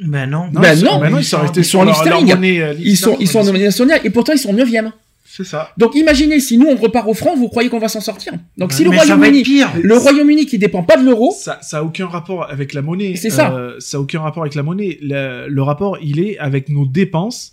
Ben 0.00 0.26
non. 0.26 0.46
Non, 0.52 0.60
Ben 0.60 0.72
ils 0.72 0.78
sont- 0.78 0.86
non, 0.86 0.98
ben 0.98 1.10
non, 1.10 1.18
ils 1.18 1.20
ils 1.20 1.24
sont 1.24 1.36
sont 1.36 1.42
restés 1.42 1.62
sur 1.62 1.84
leur, 1.84 1.88
leur 1.94 2.02
l'Sterling. 2.04 2.34
monnaie. 2.34 2.60
euh, 2.62 2.74
Ils 2.80 2.96
sont 2.96 3.16
ils 3.20 3.28
sont 3.28 3.40
en 3.40 3.44
monnaie 3.44 3.64
nationale 3.64 4.00
et 4.02 4.08
pourtant 4.10 4.32
ils 4.32 4.38
sont 4.38 4.52
9e. 4.54 4.90
C'est 5.32 5.44
ça. 5.44 5.70
Donc 5.78 5.94
imaginez 5.94 6.40
si 6.40 6.58
nous 6.58 6.66
on 6.66 6.74
repart 6.76 7.06
au 7.06 7.14
franc, 7.14 7.36
vous 7.36 7.48
croyez 7.48 7.68
qu'on 7.68 7.78
va 7.78 7.88
s'en 7.88 8.00
sortir? 8.00 8.32
Donc 8.58 8.72
si 8.72 8.82
le 8.82 8.90
Royaume-Uni, 8.90 9.44
le 9.82 9.96
Royaume-Uni 9.96 10.46
qui 10.46 10.58
dépend 10.58 10.82
pas 10.82 10.96
de 10.96 11.04
l'euro, 11.04 11.32
Ça, 11.38 11.58
ça 11.62 11.78
a 11.78 11.82
aucun 11.84 12.06
rapport 12.06 12.50
avec 12.50 12.72
la 12.74 12.82
monnaie. 12.82 13.14
C'est 13.16 13.30
ça. 13.30 13.52
Euh, 13.54 13.76
ça 13.78 13.98
a 13.98 14.00
aucun 14.00 14.20
rapport 14.20 14.42
avec 14.42 14.54
la 14.56 14.62
monnaie. 14.64 14.98
Le, 15.02 15.46
le 15.48 15.62
rapport, 15.62 15.98
il 16.02 16.18
est 16.18 16.36
avec 16.38 16.68
nos 16.70 16.84
dépenses, 16.86 17.52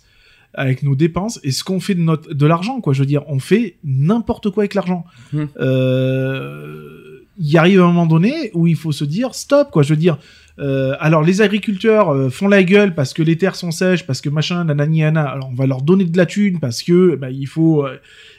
avec 0.54 0.82
nos 0.82 0.96
dépenses 0.96 1.38
et 1.44 1.50
ce 1.52 1.62
qu'on 1.62 1.78
fait 1.80 1.94
de 1.94 2.00
notre, 2.00 2.32
de 2.34 2.46
l'argent, 2.46 2.80
quoi. 2.80 2.94
Je 2.94 3.00
veux 3.00 3.06
dire, 3.06 3.22
on 3.28 3.38
fait 3.38 3.76
n'importe 3.84 4.50
quoi 4.50 4.62
avec 4.62 4.74
l'argent. 4.74 5.04
Hmm. 5.32 5.44
Euh, 5.60 7.17
il 7.38 7.56
arrive 7.56 7.80
un 7.80 7.86
moment 7.86 8.06
donné 8.06 8.50
où 8.54 8.66
il 8.66 8.76
faut 8.76 8.92
se 8.92 9.04
dire 9.04 9.34
stop, 9.34 9.70
quoi. 9.70 9.82
Je 9.82 9.90
veux 9.90 9.96
dire, 10.00 10.18
euh, 10.58 10.94
alors 10.98 11.22
les 11.22 11.40
agriculteurs 11.40 12.10
euh, 12.10 12.30
font 12.30 12.48
la 12.48 12.62
gueule 12.64 12.94
parce 12.94 13.14
que 13.14 13.22
les 13.22 13.36
terres 13.38 13.54
sont 13.54 13.70
sèches, 13.70 14.04
parce 14.06 14.20
que 14.20 14.28
machin, 14.28 14.64
nanani, 14.64 15.00
nana. 15.00 15.22
Alors 15.24 15.48
on 15.50 15.54
va 15.54 15.66
leur 15.66 15.82
donner 15.82 16.04
de 16.04 16.16
la 16.16 16.26
thune 16.26 16.58
parce 16.60 16.82
que 16.82 17.14
bah, 17.16 17.30
il 17.30 17.46
faut, 17.46 17.86
euh, 17.86 17.96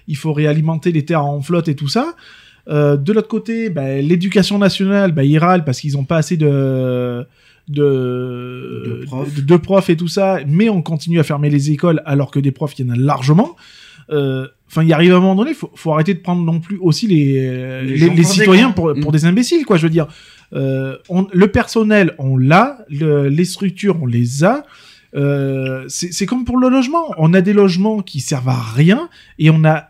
il 0.08 0.18
faut 0.18 0.34
réalimenter 0.34 0.92
les 0.92 1.06
terres 1.06 1.26
en 1.26 1.42
flotte 1.42 1.68
et 1.70 1.76
tout 1.76 1.88
ça. 1.88 2.16
De 2.68 3.14
l'autre 3.14 3.28
côté, 3.30 3.70
bah, 3.72 4.00
l'éducation 4.00 4.60
nationale, 4.60 5.12
bah, 5.12 5.24
ils 5.24 5.40
râlent 5.40 5.64
parce 5.64 5.80
qu'ils 5.80 5.98
ont 5.98 6.04
pas 6.04 6.18
assez 6.18 6.38
de 6.38 7.26
de, 7.68 9.00
De 9.02 9.06
profs. 9.06 9.36
de- 9.36 9.42
de 9.42 9.58
profs 9.58 9.90
et 9.90 9.96
tout 9.98 10.08
ça, 10.08 10.40
mais 10.48 10.70
on 10.70 10.82
continue 10.82 11.20
à 11.20 11.24
fermer 11.24 11.50
les 11.50 11.72
écoles 11.72 12.02
alors 12.06 12.32
que 12.32 12.40
des 12.40 12.52
profs, 12.52 12.78
il 12.78 12.86
y 12.86 12.90
en 12.90 12.94
a 12.94 12.98
largement. 12.98 13.56
Euh, 14.12 14.48
Enfin, 14.72 14.84
il 14.84 14.94
arrive 14.94 15.14
à 15.14 15.16
un 15.16 15.20
moment 15.20 15.34
donné, 15.34 15.56
faut, 15.56 15.72
faut 15.74 15.92
arrêter 15.94 16.14
de 16.14 16.20
prendre 16.20 16.44
non 16.44 16.60
plus 16.60 16.78
aussi 16.78 17.08
les, 17.08 18.24
citoyens 18.24 18.70
pour, 18.70 18.94
pour 19.02 19.12
des 19.12 19.26
imbéciles, 19.26 19.66
quoi. 19.66 19.78
Je 19.78 19.88
veux 19.88 19.90
dire, 19.90 20.06
euh, 20.54 20.96
on, 21.10 21.26
le 21.34 21.48
personnel, 21.48 22.14
on 22.20 22.38
l'a, 22.38 22.86
le- 22.88 23.30
les 23.30 23.46
structures, 23.46 23.98
on 24.00 24.06
les 24.06 24.44
a. 24.44 24.64
Euh, 25.16 25.86
c'est 25.88 26.28
comme 26.28 26.46
pour 26.46 26.60
le 26.60 26.70
logement. 26.70 27.16
On 27.18 27.34
a 27.34 27.42
des 27.42 27.54
logements 27.54 28.04
qui 28.04 28.20
servent 28.20 28.50
à 28.50 28.62
rien 28.62 29.10
et 29.40 29.50
on 29.50 29.66
a 29.66 29.88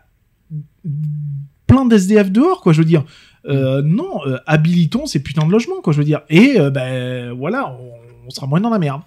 plein 1.66 1.84
d'SDF 1.84 2.30
dehors, 2.30 2.62
quoi. 2.62 2.72
Je 2.72 2.78
veux 2.78 2.86
dire, 2.86 3.04
euh, 3.46 3.82
non, 3.84 4.26
euh, 4.26 4.38
habilitons 4.46 5.04
ces 5.04 5.22
putains 5.22 5.46
de 5.46 5.52
logements, 5.52 5.82
quoi. 5.82 5.92
Je 5.92 5.98
veux 5.98 6.04
dire, 6.04 6.22
et 6.30 6.56
ben 6.72 7.32
voilà, 7.32 7.68
on, 7.68 7.90
on 8.26 8.30
sera 8.30 8.46
moins 8.46 8.62
dans 8.62 8.70
la 8.70 8.78
merde. 8.78 9.02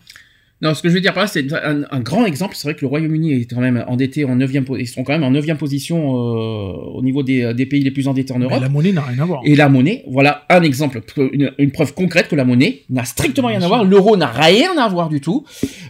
Non, 0.63 0.73
ce 0.73 0.81
que 0.81 0.89
je 0.89 0.93
veux 0.93 1.01
dire 1.01 1.13
par 1.13 1.23
là, 1.23 1.27
c'est 1.27 1.45
un, 1.53 1.83
un 1.91 1.99
grand 1.99 2.25
exemple. 2.25 2.55
C'est 2.55 2.67
vrai 2.67 2.73
que 2.75 2.81
le 2.81 2.87
Royaume-Uni 2.87 3.33
est 3.33 3.45
quand 3.45 3.59
même 3.61 3.83
endetté 3.87 4.25
en 4.25 4.35
9 4.37 4.51
Ils 4.79 4.87
sont 4.87 5.03
quand 5.03 5.13
même 5.13 5.23
en 5.23 5.31
9 5.31 5.45
position 5.57 5.97
euh, 6.15 6.73
au 6.95 7.01
niveau 7.03 7.21
des, 7.21 7.53
des 7.53 7.65
pays 7.65 7.83
les 7.83 7.91
plus 7.91 8.07
endettés 8.07 8.33
en 8.33 8.39
Mais 8.39 8.45
Europe. 8.45 8.61
la 8.61 8.69
monnaie 8.69 8.91
n'a 8.93 9.01
rien 9.01 9.19
à 9.21 9.25
voir. 9.25 9.41
Et 9.45 9.55
la 9.55 9.69
monnaie, 9.69 10.03
voilà 10.07 10.45
un 10.49 10.61
exemple, 10.63 11.01
une, 11.17 11.51
une 11.57 11.71
preuve 11.71 11.93
concrète 11.93 12.27
que 12.29 12.35
la 12.35 12.45
monnaie 12.45 12.81
n'a 12.89 13.05
strictement 13.05 13.49
rien 13.49 13.61
à 13.61 13.67
voir. 13.67 13.83
L'euro 13.83 14.17
n'a 14.17 14.27
rien 14.27 14.77
à 14.77 14.87
voir 14.87 15.09
du 15.09 15.19
tout. 15.21 15.43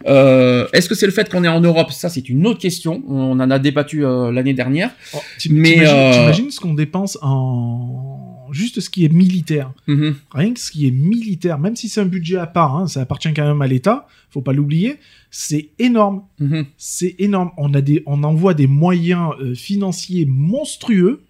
Euh, 0.08 0.68
Est-ce 0.74 0.90
que 0.90 0.96
c'est 0.96 1.06
le 1.06 1.12
fait 1.12 1.30
qu'on 1.30 1.44
est 1.44 1.48
en 1.48 1.62
Europe? 1.62 1.92
Ça, 1.92 2.10
c'est 2.10 2.28
une 2.30 2.46
autre 2.48 2.60
question. 2.60 3.04
On 3.08 3.40
en 3.40 3.52
a 3.52 3.60
débattu 3.60 4.06
euh, 4.06 4.32
l'année 4.32 4.54
dernière. 4.54 4.92
Oh, 5.16 5.20
Mais, 5.50 5.78
euh, 5.82 6.12
t'imagines 6.14 6.52
ce 6.52 6.60
qu'on 6.60 6.74
dépense 6.74 7.18
en 7.22 8.13
juste 8.54 8.80
ce 8.80 8.90
qui 8.90 9.06
est 9.06 9.10
militaire. 9.10 9.74
Mhm. 9.88 10.16
Rien 10.32 10.54
que 10.54 10.60
ce 10.60 10.72
qui 10.72 10.88
est 10.88 10.92
militaire, 10.92 11.60
même 11.60 11.76
si 11.76 11.90
c'est 11.90 12.02
un 12.02 12.06
budget 12.06 12.38
à 12.38 12.48
part, 12.48 12.76
hein, 12.76 12.88
ça 12.88 13.02
appartient 13.02 13.34
quand 13.34 13.46
même 13.46 13.62
à 13.62 13.68
l'État, 13.68 14.08
faut 14.30 14.42
pas 14.42 14.54
l'oublier, 14.54 15.00
c'est 15.32 15.72
énorme. 15.80 16.24
Mhm. 16.40 16.66
C'est 16.78 17.16
énorme. 17.20 17.52
On, 17.58 17.74
a 17.74 17.82
des, 17.82 18.04
on 18.06 18.24
envoie 18.24 18.54
des 18.54 18.68
moyens 18.68 19.34
euh, 19.40 19.54
financiers 19.56 20.26
monstrueux 20.26 21.24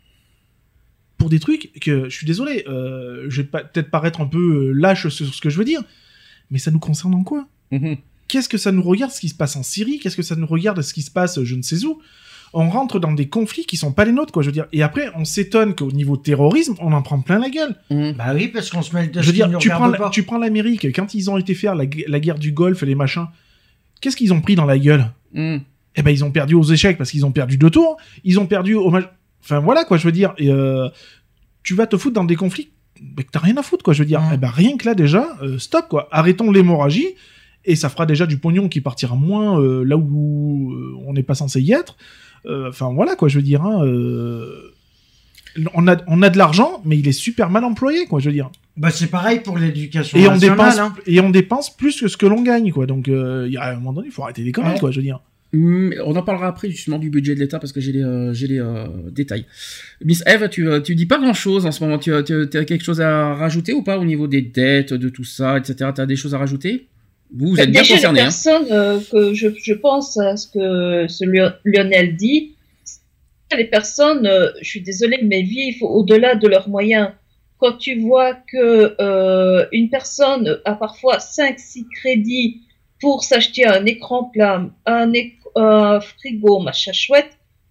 pour 1.18 1.30
des 1.30 1.40
trucs 1.40 1.72
que, 1.80 2.10
je 2.10 2.16
suis 2.16 2.28
désolé, 2.28 2.66
euh, 2.68 3.26
je 3.30 3.42
vais 3.42 3.48
peut-être 3.48 3.90
paraître 3.90 4.20
un 4.22 4.28
peu 4.28 4.68
euh, 4.68 4.72
lâche 4.74 5.08
sur 5.08 5.34
ce 5.34 5.42
que 5.42 5.50
je 5.50 5.58
veux 5.58 5.66
dire, 5.66 5.82
mais 6.52 6.60
ça 6.60 6.72
nous 6.72 6.80
concerne 6.80 7.16
en 7.16 7.24
quoi? 7.24 7.48
Mhm. 7.72 7.98
Qu'est-ce 8.28 8.50
que 8.50 8.58
ça 8.58 8.72
nous 8.72 8.82
regarde 8.82 9.12
ce 9.12 9.20
qui 9.20 9.30
se 9.30 9.36
passe 9.36 9.56
en 9.56 9.64
Syrie? 9.64 10.00
Qu'est-ce 10.00 10.18
que 10.18 10.24
ça 10.24 10.36
nous 10.36 10.48
regarde 10.48 10.82
ce 10.82 10.94
qui 10.94 11.02
se 11.02 11.12
passe 11.12 11.42
je 11.44 11.56
ne 11.56 11.62
sais 11.62 11.86
où? 11.86 12.02
On 12.56 12.70
rentre 12.70 13.00
dans 13.00 13.12
des 13.14 13.28
conflits 13.30 13.66
qui 13.66 13.78
sont 13.78 13.92
pas 13.94 14.06
les 14.06 14.12
nôtres, 14.12 14.32
quoi, 14.32 14.44
je 14.44 14.48
veux 14.50 14.54
dire. 14.54 14.68
Et 14.74 14.84
après, 14.84 15.10
on 15.16 15.26
s'étonne 15.26 15.74
qu'au 15.76 15.92
niveau 15.92 16.18
terrorisme, 16.18 16.76
on 16.80 16.94
en 16.94 17.02
prend 17.02 17.20
plein 17.20 17.40
la 17.40 17.50
gueule. 17.50 17.76
Mhm. 17.90 18.14
Bah 18.14 18.34
oui, 18.36 18.48
parce 18.48 18.70
qu'on 18.70 18.84
se 18.84 18.94
mêle 18.96 19.10
de 19.10 19.22
Je 19.22 19.28
veux 19.28 19.34
dire, 19.34 19.50
nous 19.50 19.58
tu 19.58 19.70
prends, 19.70 19.88
la- 19.88 20.10
tu 20.10 20.22
prends 20.24 20.38
l'Amérique, 20.38 20.86
quand 20.96 21.14
ils 21.16 21.32
ont 21.32 21.38
été 21.38 21.56
faire 21.56 21.74
la, 21.74 21.86
gu- 21.88 22.06
la 22.08 22.20
guerre 22.20 22.38
du 22.38 22.52
Golfe, 22.52 22.84
les 22.84 22.94
machins, 22.96 23.26
qu'est-ce 24.02 24.16
qu'ils 24.16 24.34
ont 24.34 24.42
pris 24.42 24.54
dans 24.56 24.66
la 24.66 24.78
gueule? 24.78 25.12
Mhm. 25.34 25.62
Eh 25.96 26.02
ben, 26.04 26.12
ils 26.12 26.24
ont 26.24 26.32
perdu 26.32 26.54
aux 26.56 26.64
échecs 26.64 26.98
parce 26.98 27.10
qu'ils 27.12 27.26
ont 27.26 27.32
perdu 27.32 27.58
deux 27.58 27.70
tours. 27.72 27.98
Ils 28.24 28.40
ont 28.40 28.46
perdu 28.46 28.76
au 28.76 28.90
match. 28.92 29.06
Enfin, 29.44 29.60
voilà, 29.60 29.84
quoi, 29.84 29.98
je 29.98 30.06
veux 30.06 30.12
dire. 30.12 30.34
Et, 30.38 30.50
euh, 30.50 30.90
tu 31.64 31.74
vas 31.76 31.88
te 31.88 31.98
foutre 31.98 32.14
dans 32.14 32.24
des 32.24 32.36
conflits 32.36 32.70
bah, 33.02 33.24
que 33.24 33.30
t'as 33.32 33.40
rien 33.40 33.58
à 33.58 33.64
foutre, 33.64 33.84
quoi, 33.84 33.94
je 33.94 34.00
veux 34.00 34.08
dire. 34.08 34.22
Mm. 34.22 34.32
Eh 34.34 34.38
ben, 34.38 34.50
rien 34.50 34.78
que 34.78 34.86
là, 34.86 34.94
déjà, 34.96 35.38
euh, 35.42 35.58
stop, 35.58 35.88
quoi. 35.90 36.08
Arrêtons 36.12 36.52
l'hémorragie. 36.52 37.08
Et 37.66 37.76
ça 37.78 37.88
fera 37.90 38.06
déjà 38.06 38.26
du 38.26 38.38
pognon 38.38 38.68
qui 38.70 38.82
partira 38.82 39.16
moins 39.16 39.60
euh, 39.60 39.84
là 39.86 39.96
où 39.98 40.74
euh, 40.74 40.96
on 41.06 41.14
n'est 41.14 41.24
pas 41.24 41.34
censé 41.36 41.62
y 41.62 41.72
être. 41.72 41.96
Euh, 42.46 42.70
Enfin, 42.70 42.92
voilà, 42.94 43.16
quoi, 43.16 43.28
je 43.30 43.38
veux 43.38 43.44
dire. 43.44 43.62
hein, 43.64 43.86
euh, 43.86 44.72
on, 45.74 45.88
a, 45.88 45.98
on 46.08 46.22
a 46.22 46.30
de 46.30 46.38
l'argent, 46.38 46.82
mais 46.86 46.98
il 46.98 47.08
est 47.08 47.12
super 47.12 47.50
mal 47.50 47.64
employé, 47.64 48.06
quoi, 48.08 48.20
je 48.20 48.26
veux 48.28 48.34
dire. 48.34 48.50
Bah 48.76 48.90
c'est 48.90 49.08
pareil 49.08 49.40
pour 49.42 49.58
l'éducation 49.60 50.18
Et 50.18 50.28
on, 50.28 50.36
dépense, 50.38 50.80
hein. 50.80 50.96
et 51.06 51.20
on 51.20 51.30
dépense 51.30 51.76
plus 51.76 52.02
que 52.02 52.08
ce 52.08 52.18
que 52.18 52.26
l'on 52.26 52.42
gagne, 52.42 52.72
quoi. 52.72 52.88
Donc, 52.88 53.08
euh, 53.08 53.46
il 53.48 53.54
y 53.54 53.58
a 53.58 53.66
un 53.70 53.76
moment 53.76 53.94
donné, 53.94 54.08
il 54.08 54.12
faut 54.12 54.24
arrêter 54.24 54.42
les 54.44 54.52
conneries, 54.52 54.74
Ouais. 54.74 54.80
quoi, 54.80 54.90
je 54.92 54.98
veux 54.98 55.04
dire. 55.04 55.20
Mm, 55.54 55.92
On 56.06 56.16
en 56.16 56.24
parlera 56.24 56.48
après 56.48 56.72
justement 56.72 56.98
du 56.98 57.12
budget 57.12 57.36
de 57.36 57.40
l'État 57.40 57.60
parce 57.60 57.72
que 57.72 57.80
j'ai 57.80 57.92
les, 57.92 58.02
euh, 58.02 58.34
j'ai 58.34 58.48
les 58.48 58.60
euh, 58.60 58.88
détails. 59.12 59.46
Miss 60.04 60.24
Eve, 60.26 60.50
tu, 60.50 60.68
tu 60.84 60.96
dis 60.96 61.06
pas 61.06 61.20
grand 61.20 61.36
chose 61.36 61.68
en 61.68 61.72
ce 61.72 61.84
moment. 61.84 62.00
Tu, 62.00 62.12
tu 62.26 62.58
as 62.58 62.66
quelque 62.66 62.84
chose 62.84 63.00
à 63.02 63.36
rajouter 63.36 63.74
ou 63.74 63.84
pas 63.84 64.00
au 64.00 64.06
niveau 64.06 64.26
des 64.26 64.42
dettes, 64.42 64.94
de 64.96 65.10
tout 65.10 65.24
ça, 65.24 65.60
etc. 65.60 65.92
Tu 65.94 66.02
as 66.02 66.06
des 66.08 66.16
choses 66.16 66.34
à 66.34 66.40
rajouter? 66.40 66.88
Vous, 67.38 67.50
vous 67.50 67.60
êtes 67.60 67.72
bien 67.72 67.82
Déjà, 67.82 67.96
concerné. 67.96 68.20
les 68.20 68.26
Hein. 68.26 68.30
personnes 68.30 68.68
euh, 68.72 69.00
que 69.12 69.34
je, 69.34 69.48
je 69.62 69.74
pense 69.74 70.18
à 70.20 70.38
ce 70.38 70.48
que 70.48 71.08
ce 71.08 71.24
Lionel 71.66 72.16
dit, 72.16 72.56
les 73.56 73.66
personnes, 73.66 74.26
euh, 74.26 74.50
je 74.62 74.68
suis 74.70 74.82
désolée, 74.82 75.20
mais 75.24 75.42
vivent 75.44 75.84
au-delà 75.84 76.36
de 76.36 76.48
leurs 76.48 76.70
moyens. 76.70 77.10
Quand 77.60 77.74
tu 77.78 78.00
vois 78.00 78.34
que 78.34 78.96
euh, 79.00 79.66
une 79.72 79.90
personne 79.90 80.60
a 80.66 80.74
parfois 80.74 81.18
5-6 81.18 81.86
crédits 81.96 82.62
pour 83.00 83.24
s'acheter 83.24 83.66
un 83.66 83.86
écran 83.86 84.26
plat, 84.34 84.66
un, 84.86 85.12
éc- 85.12 85.34
un 85.56 86.00
frigo, 86.02 86.60
machin 86.60 86.94
chouette, 86.94 87.30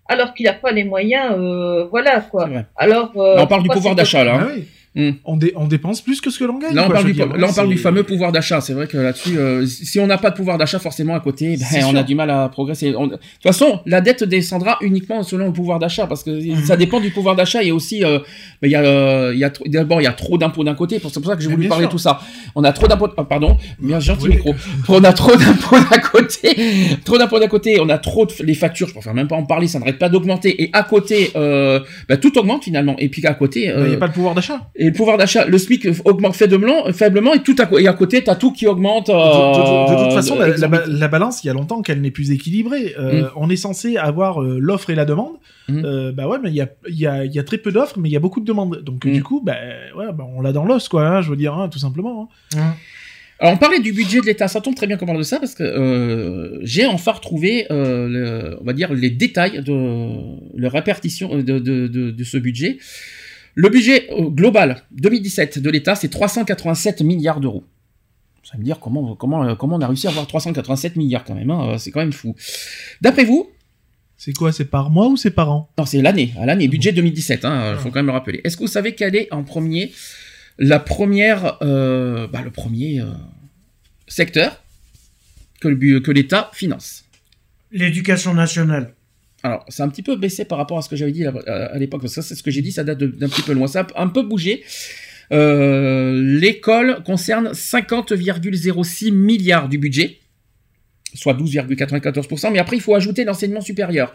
alors 0.09 0.35
qu'il 0.35 0.47
n'a 0.47 0.53
pas 0.55 0.73
les 0.73 0.85
moyens, 0.85 1.33
euh, 1.37 1.85
voilà 1.91 2.21
quoi. 2.21 2.49
Alors, 2.77 3.13
euh, 3.17 3.37
on 3.39 3.47
parle 3.47 3.63
du 3.65 3.69
pouvoir 3.69 3.95
d'achat 3.95 4.25
là. 4.25 4.35
hein. 4.37 4.47
Ah 4.49 4.53
oui. 4.55 4.65
Mm. 4.95 5.11
on, 5.25 5.37
dé- 5.39 5.53
on 5.57 5.67
dépense 5.69 6.03
plus 6.03 6.21
que 6.21 6.29
ce 6.31 6.39
que 6.39 6.45
l'on 6.45 6.59
gagne. 6.59 6.75
Là, 6.75 6.83
on 6.83 6.87
quoi, 6.87 6.95
parle, 6.97 7.07
du, 7.07 7.13
dire, 7.15 7.27
là, 7.27 7.47
on 7.49 7.53
parle 7.55 7.69
du 7.71 7.79
fameux 7.79 8.03
pouvoir 8.03 8.31
d'achat. 8.31 8.61
C'est 8.61 8.75
vrai 8.75 8.87
que 8.87 8.99
là-dessus, 8.99 9.39
euh, 9.39 9.65
si 9.67 9.99
on 10.01 10.07
n'a 10.07 10.19
pas 10.19 10.29
de 10.31 10.37
pouvoir 10.37 10.59
d'achat, 10.59 10.79
forcément, 10.79 11.15
à 11.15 11.21
côté, 11.21 11.57
ben, 11.57 11.85
on 11.87 11.91
sûr. 11.91 11.99
a 11.99 12.03
du 12.03 12.15
mal 12.15 12.29
à 12.31 12.49
progresser. 12.51 12.95
On- 12.95 13.07
De 13.07 13.13
toute 13.17 13.21
façon, 13.43 13.81
la 13.87 14.03
dette 14.03 14.23
descendra 14.25 14.77
uniquement 14.83 15.23
selon 15.23 15.47
le 15.47 15.53
pouvoir 15.53 15.79
d'achat, 15.79 16.07
parce 16.07 16.23
que 16.23 16.31
Mhm. 16.31 16.65
ça 16.65 16.77
dépend 16.77 17.01
du 17.01 17.11
pouvoir 17.11 17.37
d'achat. 17.37 17.63
Et 17.63 17.73
aussi, 17.73 18.05
euh, 18.05 18.19
ben, 18.61 18.69
il 18.69 18.71
y 18.71 18.75
a, 18.75 18.83
euh, 18.83 19.31
il 19.33 19.41
y 19.41 19.45
a 19.45 19.51
trop- 19.51 19.65
d'abord, 19.67 20.01
il 20.03 20.05
y 20.05 20.09
a 20.09 20.13
trop 20.13 20.37
d'impôts 20.37 20.63
d'un 20.65 20.75
côté. 20.75 20.97
C'est 20.97 21.13
pour 21.21 21.25
ça 21.25 21.37
que 21.37 21.43
j'ai 21.43 21.49
voulu 21.49 21.69
parler 21.69 21.87
de 21.87 21.91
tout 21.91 21.97
ça. 21.99 22.21
On 22.55 22.63
a 22.65 22.73
trop 22.73 22.87
d'impôts. 22.87 23.09
ah, 23.17 23.25
pardon, 23.25 23.57
bien 23.81 23.99
gentil 23.99 24.25
Oui. 24.25 24.31
micro. 24.37 24.55
On 24.89 25.03
a 25.05 25.13
trop 25.15 25.35
d'impôts 25.35 25.77
d'un 25.91 25.99
côté. 26.01 26.55
Trop 27.05 27.17
d'impôts 27.17 27.39
d'un 27.41 27.49
côté. 27.49 27.81
On 27.81 27.89
a 27.89 27.97
trop 27.99 28.27
de 28.27 28.33
les 28.45 28.55
factures. 28.55 28.89
Je 28.89 28.93
préfère 28.93 29.15
même 29.15 29.29
pas 29.29 29.37
en 29.37 29.45
parler. 29.45 29.69
Ça 29.69 29.79
n'arrête 29.79 29.99
pas 29.99 30.11
d'augmenter. 30.11 30.63
Et 30.63 30.71
à 30.75 30.83
côté, 30.83 31.31
euh, 31.35 31.81
ben, 32.11 32.19
tout 32.19 32.37
augmente 32.39 32.65
finalement. 32.65 32.95
Et 32.99 33.09
puis 33.09 33.25
à 33.27 33.33
côté, 33.35 33.61
Il 33.65 33.83
n'y 33.85 33.91
euh, 33.93 33.95
a 33.95 33.97
pas 33.97 34.09
de 34.09 34.13
pouvoir 34.13 34.35
d'achat. 34.35 34.69
Et 34.83 34.87
le 34.87 34.93
pouvoir 34.93 35.17
d'achat, 35.19 35.45
le 35.47 35.57
SMIC 35.59 35.87
augmente 36.05 36.35
faiblement, 36.35 36.93
faiblement 36.93 37.33
et 37.35 37.43
tout 37.43 37.57
à, 37.59 37.69
et 37.81 37.87
à 37.89 37.93
côté, 37.93 38.23
t'as 38.25 38.35
tout 38.35 38.53
qui 38.53 38.67
augmente. 38.67 39.07
De, 39.09 39.13
de- 39.13 39.17
de- 39.17 39.95
de 39.97 40.01
euh, 40.01 40.05
toute 40.05 40.13
façon, 40.15 40.35
la, 40.39 40.47
la, 40.49 40.53
exorbitant. 40.55 40.85
la 40.89 41.09
balance, 41.09 41.45
il 41.45 41.47
y 41.47 41.51
a 41.51 41.55
longtemps 41.55 41.83
qu'elle 41.83 42.01
n'est 42.01 42.11
plus 42.11 42.31
équilibrée. 42.31 42.95
Euh, 42.99 43.29
On 43.37 43.49
est 43.51 43.57
censé 43.57 43.97
avoir 43.97 44.43
euh, 44.43 44.59
l'offre 44.61 44.91
et 44.91 44.95
la 44.95 45.05
demande. 45.05 45.35
Mm. 45.69 45.83
Euh, 45.85 46.13
bah 46.13 46.27
ouais, 46.29 46.39
mais 46.43 46.51
il 46.51 46.57
y 46.57 46.61
a, 46.61 46.69
il 46.89 46.99
y, 46.99 47.07
a, 47.07 47.25
il 47.25 47.33
y 47.33 47.39
a 47.39 47.45
très 47.45 47.59
peu 47.59 47.71
d'offres, 47.73 47.99
mais 47.99 48.09
il 48.09 48.13
y 48.13 48.17
a 48.17 48.21
beaucoup 48.21 48.41
de 48.41 48.45
demandes. 48.47 48.83
Donc 48.83 49.05
Mm. 49.05 49.13
du 49.13 49.23
coup, 49.23 49.41
bah, 49.45 49.57
ouais, 49.97 50.07
bah, 50.13 50.27
on 50.37 50.41
l'a 50.43 50.53
dans 50.53 50.65
l'os, 50.65 50.89
quoi. 50.89 51.07
hein, 51.07 51.23
je 51.23 51.31
veux 51.31 51.37
dire, 51.37 51.55
hein, 51.55 51.69
tout 51.69 51.79
simplement. 51.79 52.29
hein. 52.57 52.75
Alors, 53.39 53.55
on 53.55 53.57
parlait 53.57 53.81
du 53.81 53.93
budget 53.93 54.21
de 54.21 54.27
l'État. 54.27 54.47
Ça 54.47 54.61
tombe 54.61 54.77
très 54.77 54.87
bien 54.87 54.97
qu'on 54.97 55.07
parle 55.07 55.19
de 55.19 55.25
ça 55.25 55.41
parce 55.41 55.55
que 55.57 55.65
euh, 55.65 56.59
j'ai 56.63 56.87
enfin 56.87 57.11
retrouvé, 57.11 57.67
euh, 57.73 58.07
le- 58.09 58.59
on 58.61 58.65
va 58.65 58.73
dire, 58.73 58.93
les 58.93 59.11
détails 59.11 59.63
de 59.65 60.13
la 60.57 60.69
répartition 60.69 61.35
de, 61.37 61.43
de, 61.43 61.59
de, 61.89 62.11
de 62.13 62.25
ce 62.25 62.37
budget. 62.39 62.79
Le 63.55 63.69
budget 63.69 64.09
euh, 64.13 64.29
global 64.31 64.83
2017 64.93 65.59
de 65.59 65.71
l'État, 65.71 65.95
c'est 65.95 66.09
387 66.09 67.03
milliards 67.03 67.41
d'euros. 67.41 67.65
Vous 68.45 68.51
allez 68.53 68.61
me 68.61 68.65
dire 68.65 68.81
comment, 68.81 69.15
comment, 69.15 69.45
euh, 69.45 69.55
comment 69.55 69.77
on 69.77 69.81
a 69.81 69.87
réussi 69.87 70.07
à 70.07 70.11
avoir 70.11 70.27
387 70.27 70.97
milliards 70.97 71.25
quand 71.25 71.35
même. 71.35 71.51
hein, 71.51 71.79
c'est 71.79 71.91
quand 71.91 72.01
même 72.01 72.13
fou. 72.13 72.35
D'après 73.01 73.25
vous, 73.25 73.51
C'est 74.17 74.33
quoi 74.33 74.53
C'est 74.53 74.65
par 74.67 74.91
mois 74.91 75.09
ou 75.09 75.17
c'est 75.17 75.31
par 75.31 75.51
an? 75.51 75.71
Non, 75.79 75.85
c'est 75.85 76.01
l'année, 76.01 76.33
à 76.39 76.47
l'année, 76.47 76.69
budget 76.69 76.93
2017, 76.93 77.41
il 77.43 77.47
hein, 77.47 77.77
faut 77.79 77.89
quand 77.91 77.99
même 77.99 78.07
le 78.07 78.13
rappeler. 78.13 78.41
Est-ce 78.45 78.57
que 78.57 78.63
vous 78.63 78.69
savez 78.69 78.95
quelle 78.95 79.17
est 79.17 79.33
en 79.33 79.43
premier 79.43 79.93
la 80.59 80.79
première, 80.79 81.59
euh, 81.63 82.27
bah, 82.29 82.43
le 82.43 82.51
premier 82.51 83.01
euh, 83.01 83.07
secteur 84.07 84.63
que 85.61 86.11
l'État 86.11 86.51
finance? 86.53 87.05
L'éducation 87.71 88.35
nationale. 88.35 88.95
Alors, 89.43 89.65
c'est 89.69 89.83
un 89.83 89.89
petit 89.89 90.03
peu 90.03 90.17
baissé 90.17 90.45
par 90.45 90.59
rapport 90.59 90.79
à 90.79 90.83
ce 90.83 90.89
que 90.89 90.97
j'avais 90.97 91.13
dit 91.13 91.25
à, 91.25 91.77
l'époque, 91.79 92.03
parce 92.03 92.15
que 92.15 92.23
ça, 92.23 92.29
c'est 92.29 92.35
ce 92.35 92.43
que 92.43 92.51
j'ai 92.51 92.63
dit, 92.63 92.71
ça 92.73 92.85
date 92.85 92.99
d'un 92.99 93.29
petit 93.29 93.43
peu 93.43 93.53
loin. 93.53 93.67
Ça 93.67 93.87
a 93.95 94.03
un 94.03 94.09
peu 94.09 94.23
bougé. 94.23 94.63
Euh, 95.33 96.21
L'école 96.41 97.03
concerne 97.05 97.49
50,06 97.53 99.13
milliards 99.13 99.69
du 99.69 99.79
budget, 99.79 100.19
soit 101.15 101.35
12,94%, 101.35 102.53
mais 102.53 102.59
après, 102.61 102.77
il 102.77 102.83
faut 102.83 102.95
ajouter 102.95 103.25
l'enseignement 103.25 103.61
supérieur. 103.61 104.15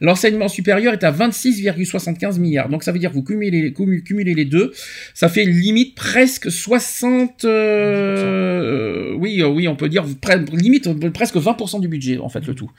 L'enseignement 0.00 0.46
supérieur 0.46 0.92
est 0.92 1.02
à 1.02 1.10
26,75 1.10 2.38
milliards. 2.38 2.68
Donc 2.68 2.84
ça 2.84 2.92
veut 2.92 3.00
dire 3.00 3.10
que 3.10 3.16
vous 3.16 3.24
cumulez, 3.24 3.72
cumu- 3.72 4.02
cumulez 4.04 4.34
les 4.34 4.44
deux, 4.44 4.72
ça 5.12 5.28
fait 5.28 5.44
limite 5.44 5.96
presque 5.96 6.52
60... 6.52 7.44
euh, 7.44 9.12
oui, 9.14 9.42
euh, 9.42 9.48
oui, 9.48 9.66
on 9.66 9.74
peut 9.74 9.88
dire 9.88 10.04
limite 10.52 10.86
euh, 10.86 11.10
presque 11.10 11.36
20% 11.36 11.80
du 11.80 11.88
budget, 11.88 12.18
en 12.18 12.28
fait, 12.28 12.46
le 12.46 12.54
tout. 12.54 12.70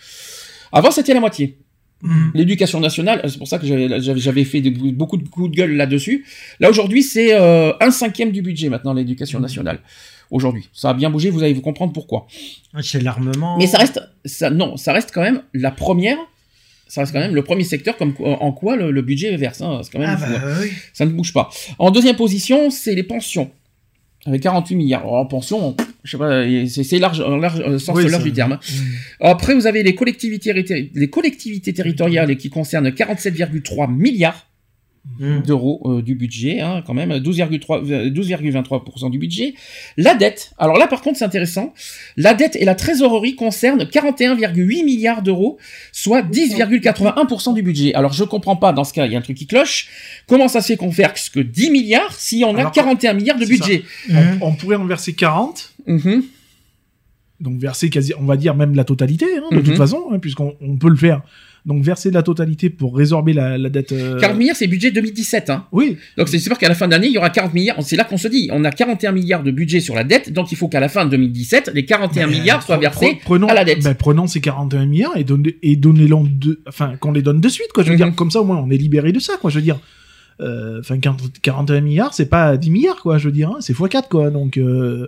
Avant, 0.71 0.91
c'était 0.91 1.13
la 1.13 1.19
moitié. 1.19 1.57
Mhm. 2.01 2.31
L'éducation 2.33 2.79
nationale, 2.79 3.21
c'est 3.27 3.37
pour 3.37 3.47
ça 3.47 3.59
que 3.59 3.65
j'avais- 3.67 4.43
fait 4.45 4.61
beaucoup 4.61 5.17
de 5.17 5.27
coups 5.27 5.51
de 5.51 5.55
gueule 5.55 5.75
là-dessus. 5.75 6.25
Là 6.59 6.69
aujourd'hui, 6.69 7.03
c'est 7.03 7.33
euh, 7.33 7.73
un 7.81 7.91
cinquième 7.91 8.31
du 8.31 8.41
budget 8.41 8.69
maintenant 8.69 8.93
l'éducation 8.93 9.39
nationale. 9.39 9.79
Aujourd'hui, 10.31 10.69
ça 10.73 10.91
a 10.91 10.93
bien 10.93 11.09
bougé. 11.09 11.29
Vous 11.29 11.43
allez 11.43 11.53
vous 11.53 11.61
comprendre 11.61 11.91
pourquoi. 11.91 12.27
C'est 12.81 13.01
l'armement. 13.01 13.57
Mais 13.57 13.67
ça 13.67 13.79
reste, 13.79 13.99
ça, 14.25 14.49
non, 14.49 14.77
ça 14.77 14.93
reste 14.93 15.11
quand 15.13 15.21
même 15.21 15.41
la 15.53 15.71
première. 15.71 16.17
Ça 16.87 17.01
reste 17.01 17.13
quand 17.13 17.19
même 17.19 17.35
le 17.35 17.43
premier 17.43 17.63
secteur 17.63 17.97
comme 17.97 18.13
en 18.23 18.51
quoi 18.51 18.75
le, 18.75 18.91
le 18.91 19.01
budget 19.01 19.35
verse. 19.37 19.61
hein. 19.61 19.81
C'est 19.83 19.91
quand 19.91 19.99
même 19.99 20.17
Ah 20.19 20.25
bah 20.25 20.41
hein. 20.43 20.57
oui. 20.61 20.69
Ça 20.93 21.05
ne 21.05 21.11
bouge 21.11 21.33
pas. 21.33 21.49
En 21.79 21.91
deuxième 21.91 22.15
position, 22.15 22.69
c'est 22.69 22.95
les 22.95 23.03
pensions. 23.03 23.51
Avec 24.25 24.41
48 24.41 24.75
milliards. 24.75 25.01
Alors, 25.01 25.13
en 25.15 25.25
pension, 25.25 25.75
je 26.03 26.11
sais 26.11 26.17
pas, 26.17 26.43
c'est 26.67 26.99
large, 26.99 27.21
en 27.21 27.37
large, 27.37 27.61
euh, 27.65 27.77
sens 27.79 27.95
Oui, 27.97 28.09
large 28.09 28.23
du 28.23 28.33
terme. 28.33 28.59
Après, 29.19 29.53
vous 29.53 29.67
avez 29.67 29.83
les 29.83 29.95
collectivités, 29.95 30.53
les 30.93 31.09
collectivités 31.09 31.73
territoriales 31.73 32.37
qui 32.37 32.49
concernent 32.49 32.89
47,3 32.89 33.93
milliards 33.93 34.48
Mhm. 35.17 35.41
d'euros 35.41 35.81
euh, 35.85 36.01
du 36.01 36.13
budget, 36.13 36.59
hein, 36.59 36.83
quand 36.85 36.93
même, 36.93 37.11
12,3 37.11 37.89
euh, 37.91 38.09
12,23% 38.09 39.09
du 39.09 39.17
budget. 39.17 39.53
La 39.97 40.13
dette, 40.13 40.51
alors 40.57 40.77
là 40.77 40.87
par 40.87 41.01
contre 41.01 41.17
c'est 41.17 41.25
intéressant, 41.25 41.73
la 42.17 42.33
dette 42.33 42.55
et 42.57 42.65
la 42.65 42.75
trésorerie 42.75 43.35
concernent 43.35 43.81
41,8 43.83 44.83
milliards 44.85 45.21
d'euros, 45.23 45.57
soit 45.93 46.21
10,81% 46.21 47.53
du 47.53 47.63
budget. 47.63 47.93
Alors 47.95 48.13
je 48.13 48.23
comprends 48.23 48.55
pas, 48.57 48.71
dans 48.73 48.83
ce 48.83 48.93
cas, 48.93 49.05
il 49.05 49.11
y 49.13 49.15
a 49.15 49.17
un 49.17 49.21
truc 49.21 49.37
qui 49.37 49.47
cloche. 49.47 49.87
Comment 50.27 50.47
ça 50.47 50.61
se 50.61 50.67
fait 50.67 50.77
qu'on 50.77 50.89
verse 50.89 51.29
que 51.29 51.39
10 51.39 51.71
milliards 51.71 52.13
si 52.13 52.43
on 52.45 52.55
a 52.55 52.59
Alors, 52.59 52.71
41 52.71 53.13
milliards 53.13 53.39
de 53.39 53.45
budget 53.45 53.83
Mhm. 54.09 54.39
On, 54.41 54.47
on 54.47 54.53
pourrait 54.55 54.75
en 54.75 54.85
verser 54.85 55.13
40, 55.13 55.73
Mhm. 55.87 56.23
donc 57.39 57.57
verser 57.59 57.89
quasi, 57.89 58.13
on 58.19 58.25
va 58.25 58.35
dire 58.37 58.53
même 58.53 58.75
la 58.75 58.83
totalité, 58.83 59.25
hein, 59.37 59.43
de 59.51 59.57
Mhm. 59.57 59.63
toute 59.63 59.77
façon, 59.77 60.07
hein, 60.11 60.19
puisqu'on 60.19 60.55
on 60.61 60.75
peut 60.77 60.89
le 60.89 60.97
faire. 60.97 61.21
Donc 61.69 61.83
verser 61.83 62.11
la 62.11 62.21
totalité 62.23 62.69
pour 62.69 62.97
résorber 62.97 63.31
la, 63.31 63.57
la 63.57 63.69
dette. 63.69 63.93
euh, 63.93 64.19
40 64.19 64.37
milliards 64.37 64.57
c'est 64.57 64.67
budget 64.67 64.91
2017. 64.91 65.49
Hein. 65.49 65.65
Oui, 65.71 65.95
Donc 66.17 66.27
c'est 66.27 66.39
sûr 66.39 66.57
qu'à 66.57 66.67
la 66.67 66.75
fin 66.75 66.89
d'année, 66.89 67.07
il 67.07 67.13
y 67.13 67.17
aura 67.17 67.29
40 67.29 67.53
milliards. 67.53 67.81
C'est 67.83 67.95
là 67.95 68.03
qu'on 68.03 68.17
se 68.17 68.27
dit, 68.27 68.49
on 68.51 68.65
a 68.65 68.71
41 68.71 69.13
milliards 69.13 69.43
de 69.43 69.51
budget 69.51 69.79
sur 69.79 69.95
la 69.95 70.03
dette, 70.03 70.33
donc 70.33 70.51
il 70.51 70.57
faut 70.57 70.67
qu'à 70.67 70.81
la 70.81 70.89
fin 70.89 71.05
de 71.05 71.11
2017, 71.11 71.71
les 71.73 71.85
41 71.85 72.27
Ben, 72.27 72.33
milliards 72.37 72.63
soient 72.63 72.77
versés 72.77 73.05
pre- 73.13 73.19
prenons, 73.21 73.47
à 73.47 73.53
la 73.53 73.63
dette. 73.63 73.83
ben, 73.83 73.93
prenons 73.95 74.27
ces 74.27 74.41
41 74.41 74.85
milliards 74.87 75.15
et, 75.15 75.23
donne- 75.23 75.45
et 75.61 75.75
donnez-les 75.77 76.09
de, 76.09 76.59
enfin, 76.67 76.95
qu'on 76.99 77.11
les 77.13 77.21
donne 77.21 77.39
de 77.39 77.47
suite, 77.49 77.71
quoi. 77.73 77.83
Je 77.83 77.89
veux 77.89 77.95
Mhm. 77.97 78.03
dire, 78.03 78.15
comme 78.15 78.31
ça, 78.31 78.41
au 78.41 78.45
moins, 78.45 78.57
on 78.57 78.69
est 78.71 78.77
libéré 78.77 79.11
de 79.11 79.19
ça, 79.19 79.33
quoi. 79.39 79.49
Je 79.49 79.55
veux 79.57 79.61
dire, 79.63 79.79
euh, 80.41 80.79
enfin, 80.79 80.97
40 80.99 81.39
41 81.41 81.81
milliards, 81.81 82.13
c'est 82.13 82.25
pas 82.29 82.57
10 82.57 82.71
milliards, 82.71 83.01
quoi. 83.01 83.17
Je 83.19 83.25
veux 83.27 83.31
dire, 83.31 83.49
hein, 83.51 83.57
c'est 83.59 83.73
x4, 83.77 84.07
quoi. 84.09 84.31
Donc, 84.31 84.57
euh, 84.57 85.07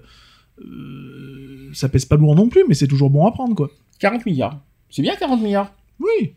euh, 0.63 1.69
ça 1.73 1.89
pèse 1.89 2.05
pas 2.05 2.15
lourd 2.17 2.35
non 2.35 2.49
plus, 2.49 2.63
mais 2.67 2.73
c'est 2.75 2.87
toujours 2.87 3.09
bon 3.09 3.25
à 3.25 3.31
prendre, 3.31 3.55
quoi. 3.55 3.69
40 3.99 4.25
milliards. 4.25 4.59
C'est 4.89 5.01
bien 5.01 5.15
40 5.15 5.41
milliards? 5.41 5.73
Oui. 5.99 6.33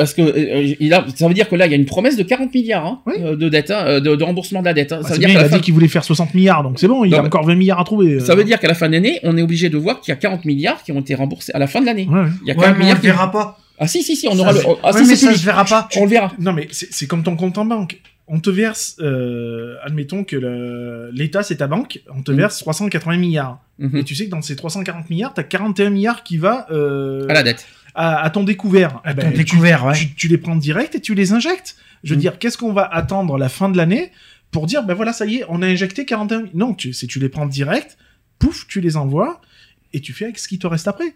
Parce 0.00 0.14
que 0.14 0.22
euh, 0.22 0.74
il 0.80 0.94
a, 0.94 1.04
ça 1.14 1.28
veut 1.28 1.34
dire 1.34 1.46
que 1.46 1.54
là, 1.56 1.66
il 1.66 1.70
y 1.70 1.74
a 1.74 1.76
une 1.76 1.84
promesse 1.84 2.16
de 2.16 2.22
40 2.22 2.54
milliards 2.54 2.86
hein, 2.86 3.00
Oui. 3.04 3.14
euh, 3.20 3.36
de 3.36 3.50
dette, 3.50 3.70
hein, 3.70 3.84
euh, 3.86 4.00
de, 4.00 4.16
de 4.16 4.24
remboursement 4.24 4.60
de 4.60 4.64
la 4.64 4.72
dette. 4.72 4.92
hein. 4.92 5.00
Bah, 5.02 5.08
ça, 5.10 5.18
bien, 5.18 5.28
il 5.28 5.36
a 5.36 5.46
fin, 5.46 5.56
dit 5.56 5.62
qu'il 5.62 5.74
voulait 5.74 5.88
faire 5.88 6.04
60 6.04 6.32
milliards, 6.34 6.62
donc 6.62 6.78
c'est 6.78 6.88
bon, 6.88 7.04
il 7.04 7.10
Non, 7.10 7.18
a 7.18 7.22
encore 7.22 7.44
20 7.44 7.54
milliards 7.54 7.78
à 7.80 7.84
trouver. 7.84 8.14
euh. 8.14 8.20
ça 8.20 8.34
veut 8.34 8.44
dire 8.44 8.58
qu'à 8.58 8.68
la 8.68 8.72
fin 8.74 8.88
d'année, 8.88 9.20
on 9.24 9.36
est 9.36 9.42
obligé 9.42 9.68
de 9.68 9.76
voir 9.76 10.00
qu'il 10.00 10.10
y 10.10 10.14
a 10.14 10.16
40 10.16 10.46
milliards 10.46 10.82
qui 10.82 10.92
ont 10.92 11.00
été 11.00 11.14
remboursés 11.14 11.52
à 11.54 11.58
la 11.58 11.66
fin 11.66 11.82
de 11.82 11.86
l'année. 11.86 12.08
Ouais. 12.10 12.24
Il 12.42 12.48
y 12.48 12.50
a 12.50 12.54
Ouais, 12.54 12.62
40 12.62 12.64
mais 12.64 12.72
on 12.72 12.78
milliards 12.78 12.94
le 12.96 13.00
qui... 13.00 13.06
verra 13.08 13.30
pas. 13.30 13.58
Ah 13.78 13.86
si, 13.86 14.02
si, 14.02 14.16
si, 14.16 14.26
on 14.26 14.32
Ça, 14.34 14.40
aura 14.40 14.52
le... 14.54 14.60
Ah 14.82 14.92
Ouais, 14.92 15.02
si, 15.02 15.08
mais 15.08 15.16
si, 15.16 15.24
ça 15.26 15.32
si, 15.34 15.38
se 15.40 15.44
verra 15.44 15.64
pas. 15.66 15.86
on 15.98 16.04
le 16.04 16.10
verra. 16.10 16.32
Non, 16.38 16.52
mais 16.54 16.66
c'est 16.70 17.06
comme 17.06 17.22
ton 17.22 17.36
compte 17.36 17.58
en 17.58 17.66
banque. 17.66 17.98
On 18.32 18.38
te 18.40 18.48
verse, 18.48 18.96
euh, 19.00 19.74
admettons 19.84 20.22
que 20.22 21.10
l'État 21.12 21.42
c'est 21.42 21.56
ta 21.56 21.66
banque, 21.66 22.00
on 22.16 22.22
te 22.22 22.30
Mhm. 22.30 22.36
verse 22.38 22.58
380 22.60 23.16
milliards. 23.16 23.58
Mhm. 23.80 23.96
Et 23.96 24.04
tu 24.04 24.14
sais 24.14 24.26
que 24.26 24.30
dans 24.30 24.40
ces 24.42 24.54
340 24.54 25.10
milliards, 25.10 25.34
t'as 25.34 25.42
41 25.42 25.90
milliards 25.90 26.22
qui 26.22 26.36
va 26.36 26.66
euh, 26.70 27.26
À 27.28 27.34
la 27.34 27.42
dette. 27.42 27.66
À, 27.94 28.20
à 28.22 28.30
ton 28.30 28.44
découvert. 28.44 28.96
À 29.04 29.12
Eh 29.12 29.14
ton 29.14 29.22
ben, 29.22 29.32
tu- 29.32 29.38
découvert, 29.38 29.84
ouais. 29.86 29.94
tu, 29.94 30.14
tu 30.14 30.28
les 30.28 30.38
prends 30.38 30.56
direct 30.56 30.94
et 30.94 31.00
tu 31.00 31.14
les 31.14 31.32
injectes. 31.32 31.76
Je 32.04 32.10
veux 32.10 32.16
Mhm. 32.16 32.20
dire, 32.20 32.38
qu'est-ce 32.38 32.56
qu'on 32.58 32.72
va 32.72 32.82
attendre 32.84 33.36
la 33.38 33.48
fin 33.48 33.68
de 33.68 33.76
l'année 33.76 34.10
pour 34.50 34.66
dire, 34.66 34.82
ben 34.84 34.94
voilà, 34.94 35.12
ça 35.12 35.26
y 35.26 35.36
est, 35.36 35.44
on 35.48 35.62
a 35.62 35.66
injecté 35.66 36.04
41 36.04 36.38
milliards. 36.38 36.56
Non, 36.56 36.74
tu, 36.74 36.92
c'est 36.92 37.06
tu 37.06 37.18
les 37.20 37.28
prends 37.28 37.46
direct, 37.46 37.96
pouf, 38.38 38.66
tu 38.68 38.80
les 38.80 38.96
envoies 38.96 39.40
et 39.92 40.00
tu 40.00 40.12
fais 40.12 40.24
avec 40.24 40.38
ce 40.38 40.48
qui 40.48 40.58
te 40.58 40.66
reste 40.66 40.88
après. 40.88 41.14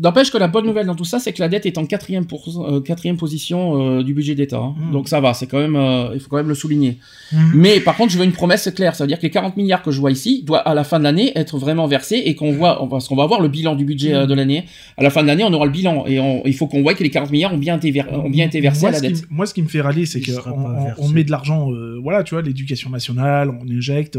N'empêche 0.00 0.30
que 0.30 0.38
la 0.38 0.46
bonne 0.46 0.64
nouvelle 0.64 0.86
dans 0.86 0.94
tout 0.94 1.04
ça, 1.04 1.18
c'est 1.18 1.32
que 1.32 1.40
la 1.40 1.48
dette 1.48 1.66
est 1.66 1.76
en 1.76 1.84
quatrième, 1.84 2.24
pour- 2.24 2.44
euh, 2.70 2.80
quatrième 2.80 3.16
position 3.16 3.98
euh, 3.98 4.02
du 4.04 4.14
budget 4.14 4.36
d'État. 4.36 4.58
hein. 4.58 4.74
Mhm. 4.78 4.92
Donc 4.92 5.08
ça 5.08 5.20
va, 5.20 5.34
c'est 5.34 5.46
quand 5.48 5.58
même, 5.58 5.74
euh, 5.74 6.10
il 6.14 6.20
faut 6.20 6.28
quand 6.28 6.36
même 6.36 6.48
le 6.48 6.54
souligner. 6.54 6.98
Mhm. 7.32 7.50
Mais 7.54 7.80
par 7.80 7.96
contre, 7.96 8.12
je 8.12 8.18
veux 8.18 8.24
une 8.24 8.32
promesse 8.32 8.70
claire. 8.74 8.94
Ça 8.94 9.02
veut 9.04 9.08
dire 9.08 9.18
que 9.18 9.22
les 9.24 9.30
40 9.30 9.56
milliards 9.56 9.82
que 9.82 9.90
je 9.90 9.98
vois 9.98 10.12
ici 10.12 10.44
doivent 10.44 10.62
à 10.64 10.74
la 10.74 10.84
fin 10.84 10.98
de 11.00 11.04
l'année 11.04 11.32
être 11.36 11.58
vraiment 11.58 11.86
versés 11.88 12.22
et 12.24 12.34
qu'on 12.36 12.52
voit, 12.52 12.86
parce 12.88 13.08
qu'on 13.08 13.16
va 13.16 13.24
avoir 13.24 13.40
le 13.40 13.48
bilan 13.48 13.74
du 13.74 13.84
budget 13.84 14.14
euh, 14.14 14.26
de 14.26 14.34
l'année. 14.34 14.66
À 14.96 15.02
la 15.02 15.10
fin 15.10 15.22
de 15.22 15.26
l'année, 15.26 15.42
on 15.44 15.52
aura 15.52 15.66
le 15.66 15.72
bilan 15.72 16.04
et 16.06 16.20
on- 16.20 16.42
il 16.46 16.54
faut 16.54 16.68
qu'on 16.68 16.82
voit 16.82 16.94
que 16.94 17.02
les 17.02 17.10
40 17.10 17.30
milliards 17.32 17.52
ont 17.52 17.58
bien 17.58 17.76
été, 17.76 17.90
ver- 17.90 18.06
ont 18.12 18.30
bien 18.30 18.46
été 18.46 18.60
versés 18.60 18.82
moi, 18.82 18.90
à 18.90 18.92
la 18.92 19.00
qui 19.00 19.08
dette. 19.14 19.24
moi, 19.30 19.46
ce 19.46 19.54
qui 19.54 19.62
me 19.62 19.68
fait 19.68 19.80
râler, 19.80 20.06
c'est 20.06 20.20
qu'on 20.20 20.94
on, 20.98 21.08
met 21.08 21.24
de 21.24 21.30
l'argent, 21.32 21.72
euh, 21.72 21.98
voilà, 22.00 22.22
tu 22.22 22.34
vois, 22.34 22.42
l'éducation 22.42 22.90
nationale, 22.90 23.50
on 23.50 23.68
injecte 23.68 24.16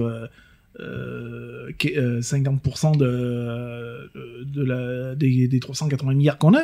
euh, 0.80 1.68
euh, 1.70 1.72
qu'est- 1.78 1.98
euh, 1.98 2.22
50% 2.22 2.98
de, 2.98 4.12
de 4.46 4.64
la, 4.64 5.16
des, 5.16 5.48
des 5.48 5.60
380 5.60 6.14
milliards 6.14 6.38
qu'on 6.38 6.56
a. 6.56 6.64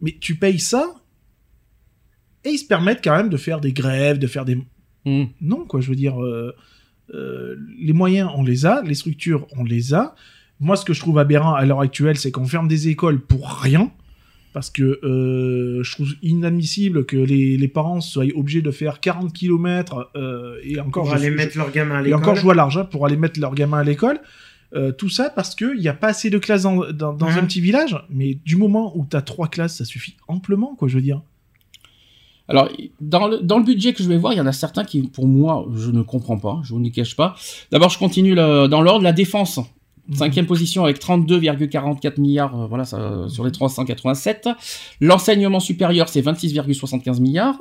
Mais 0.00 0.16
tu 0.20 0.34
payes 0.36 0.58
ça 0.60 0.94
et 2.44 2.50
ils 2.50 2.58
se 2.58 2.66
permettent 2.66 3.02
quand 3.02 3.16
même 3.16 3.28
de 3.28 3.36
faire 3.36 3.60
des 3.60 3.72
grèves, 3.72 4.18
de 4.18 4.26
faire 4.26 4.44
des... 4.44 4.56
Mhm. 5.04 5.28
Non, 5.40 5.64
quoi, 5.64 5.80
je 5.80 5.88
veux 5.88 5.96
dire, 5.96 6.22
euh, 6.22 6.54
euh, 7.14 7.56
les 7.78 7.92
moyens, 7.92 8.30
on 8.36 8.42
les 8.44 8.66
a, 8.66 8.82
les 8.82 8.94
structures, 8.94 9.46
on 9.56 9.64
les 9.64 9.94
a. 9.94 10.14
Moi, 10.60 10.76
ce 10.76 10.84
que 10.84 10.92
je 10.94 11.00
trouve 11.00 11.18
aberrant 11.18 11.54
à 11.54 11.64
l'heure 11.66 11.80
actuelle, 11.80 12.16
c'est 12.16 12.30
qu'on 12.30 12.46
ferme 12.46 12.68
des 12.68 12.88
écoles 12.88 13.20
pour 13.20 13.48
rien. 13.50 13.90
Parce 14.56 14.70
que 14.70 15.00
euh, 15.04 15.82
je 15.84 15.92
trouve 15.92 16.14
inadmissible 16.22 17.04
que 17.04 17.18
les, 17.18 17.58
les 17.58 17.68
parents 17.68 18.00
soient 18.00 18.24
obligés 18.34 18.62
de 18.62 18.70
faire 18.70 19.00
40 19.00 19.30
km 19.34 20.10
et 20.64 20.80
encore, 20.80 21.02
Pour 21.04 21.12
je- 21.12 21.16
aller 21.18 21.30
je- 21.30 21.36
mettre 21.36 21.58
leur 21.58 21.70
gamin 21.70 21.96
à 21.96 22.00
et 22.00 22.04
l'école. 22.04 22.20
encore 22.20 22.36
je 22.36 22.40
vois 22.40 22.54
l'argent 22.54 22.86
pour 22.86 23.04
aller 23.04 23.18
mettre 23.18 23.38
leurs 23.38 23.54
gamins 23.54 23.80
à 23.80 23.84
l'école. 23.84 24.18
Euh, 24.74 24.92
tout 24.92 25.10
ça 25.10 25.28
parce 25.28 25.54
qu'il 25.54 25.76
n'y 25.78 25.88
a 25.88 25.92
pas 25.92 26.06
assez 26.08 26.30
de 26.30 26.38
classes 26.38 26.62
dans, 26.62 26.90
dans, 26.90 27.12
dans 27.12 27.28
Mhm. 27.30 27.36
un 27.38 27.44
petit 27.44 27.60
village. 27.60 28.02
Mais 28.08 28.38
du 28.46 28.56
moment 28.56 28.96
où 28.96 29.04
tu 29.08 29.14
as 29.14 29.20
trois 29.20 29.48
classes, 29.48 29.76
ça 29.76 29.84
suffit 29.84 30.16
amplement, 30.26 30.74
quoi, 30.74 30.88
je 30.88 30.94
veux 30.96 31.02
dire. 31.02 31.20
Alors, 32.48 32.70
dans 33.02 33.28
le, 33.28 33.40
dans 33.40 33.58
le 33.58 33.64
budget 33.64 33.92
que 33.92 34.02
je 34.02 34.08
vais 34.08 34.16
voir, 34.16 34.32
il 34.32 34.36
y 34.36 34.40
en 34.40 34.46
a 34.46 34.52
certains 34.52 34.84
qui, 34.84 35.02
pour 35.02 35.26
moi, 35.26 35.66
je 35.76 35.90
ne 35.90 36.00
comprends 36.00 36.38
pas, 36.38 36.60
je 36.64 36.72
vous 36.72 36.80
n'y 36.80 36.92
cache 36.92 37.14
pas. 37.14 37.34
D'abord, 37.72 37.90
je 37.90 37.98
continue 37.98 38.34
le- 38.34 38.68
dans 38.68 38.80
l'ordre, 38.80 39.02
la 39.02 39.12
défense. 39.12 39.60
Cinquième 40.12 40.46
position 40.46 40.84
avec 40.84 41.00
32,44 41.00 42.20
milliards, 42.20 42.58
euh, 42.58 42.66
voilà, 42.66 42.84
ça, 42.84 42.98
euh, 42.98 43.28
sur 43.28 43.44
les 43.44 43.50
387. 43.50 44.48
L'enseignement 45.00 45.58
supérieur, 45.58 46.08
c'est 46.08 46.20
26,75 46.20 47.20
milliards. 47.20 47.58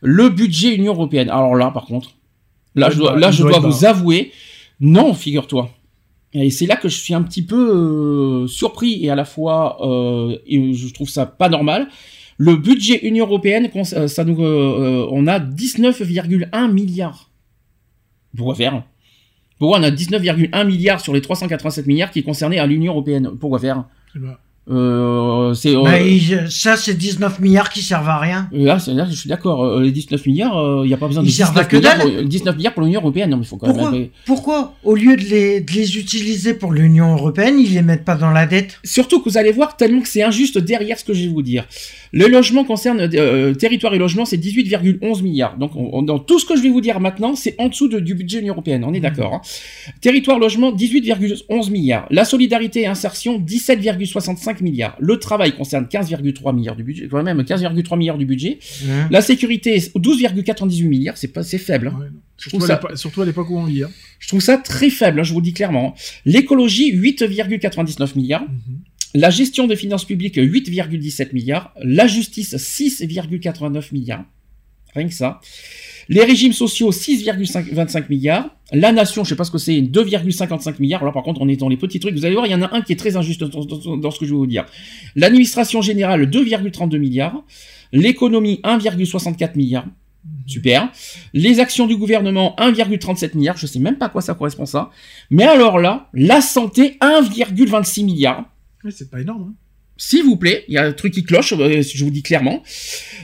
Le 0.00 0.30
budget 0.30 0.74
Union 0.74 0.94
Européenne. 0.94 1.28
Alors 1.28 1.54
là, 1.56 1.70
par 1.70 1.84
contre, 1.84 2.10
là, 2.74 2.88
je 2.88 2.98
dois, 2.98 3.12
être 3.12 3.18
là, 3.18 3.30
je 3.30 3.42
dois 3.42 3.58
vous 3.58 3.84
avouer, 3.84 4.32
non, 4.80 5.12
figure-toi. 5.12 5.70
Et 6.32 6.50
c'est 6.50 6.66
là 6.66 6.76
que 6.76 6.88
je 6.88 6.96
suis 6.96 7.14
un 7.14 7.22
petit 7.22 7.42
peu 7.44 7.74
euh, 7.74 8.46
surpris 8.46 9.04
et 9.04 9.10
à 9.10 9.14
la 9.14 9.24
fois, 9.24 9.78
euh, 9.86 10.38
et 10.46 10.72
je 10.72 10.92
trouve 10.94 11.08
ça 11.08 11.26
pas 11.26 11.48
normal. 11.48 11.88
Le 12.38 12.56
budget 12.56 13.06
Union 13.06 13.26
européenne, 13.26 13.68
ça 13.84 14.24
nous, 14.24 14.40
on 14.40 15.26
a 15.26 15.40
19,1 15.40 16.70
milliards. 16.70 17.30
Pourquoi 18.36 18.54
faire 18.54 18.84
Pourquoi 19.58 19.80
on 19.80 19.82
a 19.82 19.90
19,1 19.90 20.64
milliards 20.66 21.00
sur 21.00 21.12
les 21.12 21.20
387 21.20 21.86
milliards 21.86 22.10
qui 22.10 22.20
est 22.20 22.22
concerné 22.22 22.58
à 22.58 22.66
l'Union 22.66 22.92
européenne 22.92 23.30
Pourquoi 23.40 23.58
faire? 23.58 23.84
Euh, 24.70 25.54
c'est, 25.54 25.74
euh, 25.74 25.82
Bah, 25.82 25.98
il- 25.98 26.46
ça, 26.50 26.76
c'est 26.76 26.92
19 26.92 27.40
milliards 27.40 27.70
qui 27.70 27.80
servent 27.80 28.08
à 28.10 28.18
rien. 28.18 28.50
là, 28.52 28.78
c'est- 28.78 28.92
là, 28.92 29.06
je 29.08 29.14
suis 29.16 29.26
d'accord. 29.28 29.64
euh, 29.64 29.80
les 29.82 29.90
19 29.92 30.26
milliards, 30.26 30.82
il 30.84 30.88
n'y 30.88 30.92
a 30.92 30.98
pas 30.98 31.06
besoin 31.06 31.22
de 31.22 31.28
Ils 31.28 31.32
servent 31.32 31.52
19 31.52 31.64
à 31.66 31.68
que 31.70 31.76
milliards, 31.76 31.96
dalle. 31.96 32.12
pour, 32.16 32.24
19 32.24 32.56
milliards 32.56 32.74
pour 32.74 32.82
l'Union 32.82 33.00
européenne. 33.00 33.30
Non, 33.30 33.38
mais 33.38 33.44
il 33.44 33.46
faut 33.46 33.56
quand 33.56 33.66
Pourquoi 33.68 33.90
même. 33.92 34.08
Pourquoi 34.26 34.74
Au 34.84 34.94
lieu 34.94 35.16
de 35.16 35.22
les, 35.22 35.60
de 35.62 35.72
les 35.72 35.96
utiliser 35.96 36.52
pour 36.52 36.72
l'Union 36.72 37.14
Européenne, 37.14 37.58
ils 37.58 37.72
les 37.72 37.80
mettent 37.82 38.04
pas 38.04 38.16
dans 38.16 38.30
la 38.30 38.44
dette? 38.44 38.78
Surtout 38.84 39.22
que 39.22 39.30
vous 39.30 39.38
allez 39.38 39.52
voir 39.52 39.74
tellement 39.78 40.02
que 40.02 40.08
c'est 40.08 40.22
injuste 40.22 40.58
derrière 40.58 40.98
ce 40.98 41.04
que 41.04 41.14
je 41.14 41.22
vais 41.22 41.28
vous 41.32 41.42
dire. 41.42 41.64
Le 42.12 42.26
logement 42.26 42.64
concerne 42.64 43.00
euh, 43.14 43.54
territoire 43.54 43.94
et 43.94 43.98
logement, 43.98 44.24
c'est 44.24 44.36
18,11 44.38 45.22
milliards. 45.22 45.56
Donc 45.58 45.76
on- 45.76 45.90
on- 45.92 46.02
dans 46.02 46.18
tout 46.18 46.38
ce 46.38 46.46
que 46.46 46.56
je 46.56 46.62
vais 46.62 46.70
vous 46.70 46.80
dire 46.80 47.00
maintenant, 47.00 47.34
c'est 47.36 47.54
en 47.58 47.68
dessous 47.68 47.88
de- 47.88 48.00
du 48.00 48.14
budget 48.14 48.36
de 48.38 48.40
l'Union 48.42 48.54
européenne. 48.54 48.84
On 48.84 48.94
est 48.94 49.00
d'accord. 49.00 49.34
hein. 49.34 49.40
Territoire 50.00 50.38
logement, 50.38 50.72
18,11 50.72 51.70
milliards. 51.70 52.06
La 52.10 52.24
solidarité 52.24 52.80
et 52.82 52.86
insertion, 52.86 53.38
17,65 53.38 54.60
milliards. 54.62 54.96
Le 55.00 55.18
travail 55.18 55.52
concerne 55.52 55.86
15,3 55.86 56.52
milliards 56.54 56.76
du 56.76 56.84
budget, 56.84 57.08
quand 57.10 57.22
même 57.22 57.42
15,3 57.44 57.96
milliards 57.98 58.18
du 58.18 58.26
budget. 58.26 58.58
La 59.10 59.20
sécurité, 59.20 59.78
12,98 59.96 60.88
milliards. 60.88 61.16
C'est 61.16 61.28
pas, 61.32 61.42
c'est 61.42 61.58
faible. 61.58 61.88
hein. 61.88 62.00
ouais, 62.00 62.06
Je 62.38 62.48
surtout, 62.50 62.64
à 62.64 62.68
l'époque- 62.68 62.96
surtout 62.96 63.22
à 63.22 63.26
l'époque 63.26 63.50
où 63.50 63.58
on 63.58 63.64
vit. 63.64 63.82
hein. 63.82 63.90
Je 64.18 64.28
trouve 64.28 64.40
ça 64.40 64.56
très 64.58 64.90
faible. 64.90 65.22
je 65.24 65.32
vous 65.32 65.40
le 65.40 65.44
dis 65.44 65.52
clairement. 65.52 65.94
L'écologie, 66.24 66.90
8,99 66.92 68.14
milliards. 68.16 68.42
Mhm. 68.42 68.78
La 69.14 69.30
gestion 69.30 69.66
des 69.66 69.76
finances 69.76 70.04
publiques, 70.04 70.36
8,17 70.36 71.32
milliards. 71.32 71.72
La 71.82 72.06
justice, 72.06 72.54
6,89 72.54 73.92
milliards. 73.92 74.24
Rien 74.94 75.08
que 75.08 75.14
ça. 75.14 75.40
Les 76.08 76.24
régimes 76.24 76.52
sociaux, 76.52 76.90
6,25 76.90 78.08
milliards. 78.08 78.48
La 78.72 78.92
nation, 78.92 79.24
je 79.24 79.30
sais 79.30 79.36
pas 79.36 79.44
ce 79.44 79.50
que 79.50 79.58
c'est, 79.58 79.80
2,55 79.80 80.80
milliards. 80.80 81.02
Alors 81.02 81.12
par 81.12 81.22
contre, 81.22 81.40
on 81.42 81.48
est 81.48 81.56
dans 81.56 81.68
les 81.68 81.76
petits 81.76 82.00
trucs. 82.00 82.14
Vous 82.14 82.24
allez 82.24 82.34
voir, 82.34 82.46
il 82.46 82.52
y 82.52 82.54
en 82.54 82.62
a 82.62 82.74
un 82.74 82.80
qui 82.80 82.92
est 82.92 82.96
très 82.96 83.16
injuste 83.16 83.44
dans, 83.44 84.10
ce 84.10 84.18
que 84.18 84.26
je 84.26 84.30
vais 84.30 84.36
vous 84.36 84.46
dire. 84.46 84.64
L'administration 85.16 85.82
générale, 85.82 86.28
2,32 86.28 86.98
milliards. 86.98 87.44
L'économie, 87.92 88.60
1,64 88.64 89.56
milliards. 89.56 89.86
Super. 90.46 90.90
Les 91.32 91.60
actions 91.60 91.86
du 91.86 91.96
gouvernement, 91.96 92.54
1,37 92.58 93.36
milliards. 93.36 93.56
Je 93.56 93.66
sais 93.66 93.78
même 93.78 93.96
pas 93.96 94.06
à 94.06 94.08
quoi 94.08 94.22
ça 94.22 94.34
correspond 94.34 94.66
ça. 94.66 94.90
Mais 95.30 95.44
alors 95.44 95.78
là, 95.78 96.08
la 96.14 96.40
santé, 96.40 96.96
1,26 97.00 98.04
milliards. 98.04 98.44
Ouais, 98.88 98.94
c'est 98.96 99.10
pas 99.10 99.20
énorme. 99.20 99.42
hein. 99.50 99.54
S'il 100.00 100.22
vous 100.22 100.36
plaît, 100.36 100.64
il 100.68 100.74
y 100.74 100.78
a 100.78 100.84
un 100.84 100.92
truc 100.92 101.12
qui 101.12 101.24
cloche, 101.24 101.52
euh, 101.52 101.82
je 101.82 102.04
vous 102.04 102.10
dis 102.12 102.22
clairement. 102.22 102.62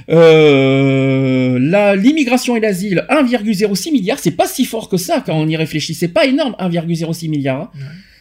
Euh, 0.09 1.59
la 1.61 1.95
l'immigration 1.97 2.57
et 2.57 2.61
l'asile, 2.61 3.05
1,06 3.09 3.93
milliard, 3.93 4.19
c'est 4.19 4.33
pas 4.33 4.47
si 4.49 4.65
fort 4.65 4.89
que 4.89 4.97
ça 4.97 5.23
quand 5.25 5.35
on 5.39 5.47
y 5.49 5.57
réfléchit. 5.57 5.95
C'est 5.95 6.09
pas 6.09 6.27
énorme, 6.27 6.55
1,06 6.59 7.29
milliard. 7.29 7.61
hein. 7.63 7.71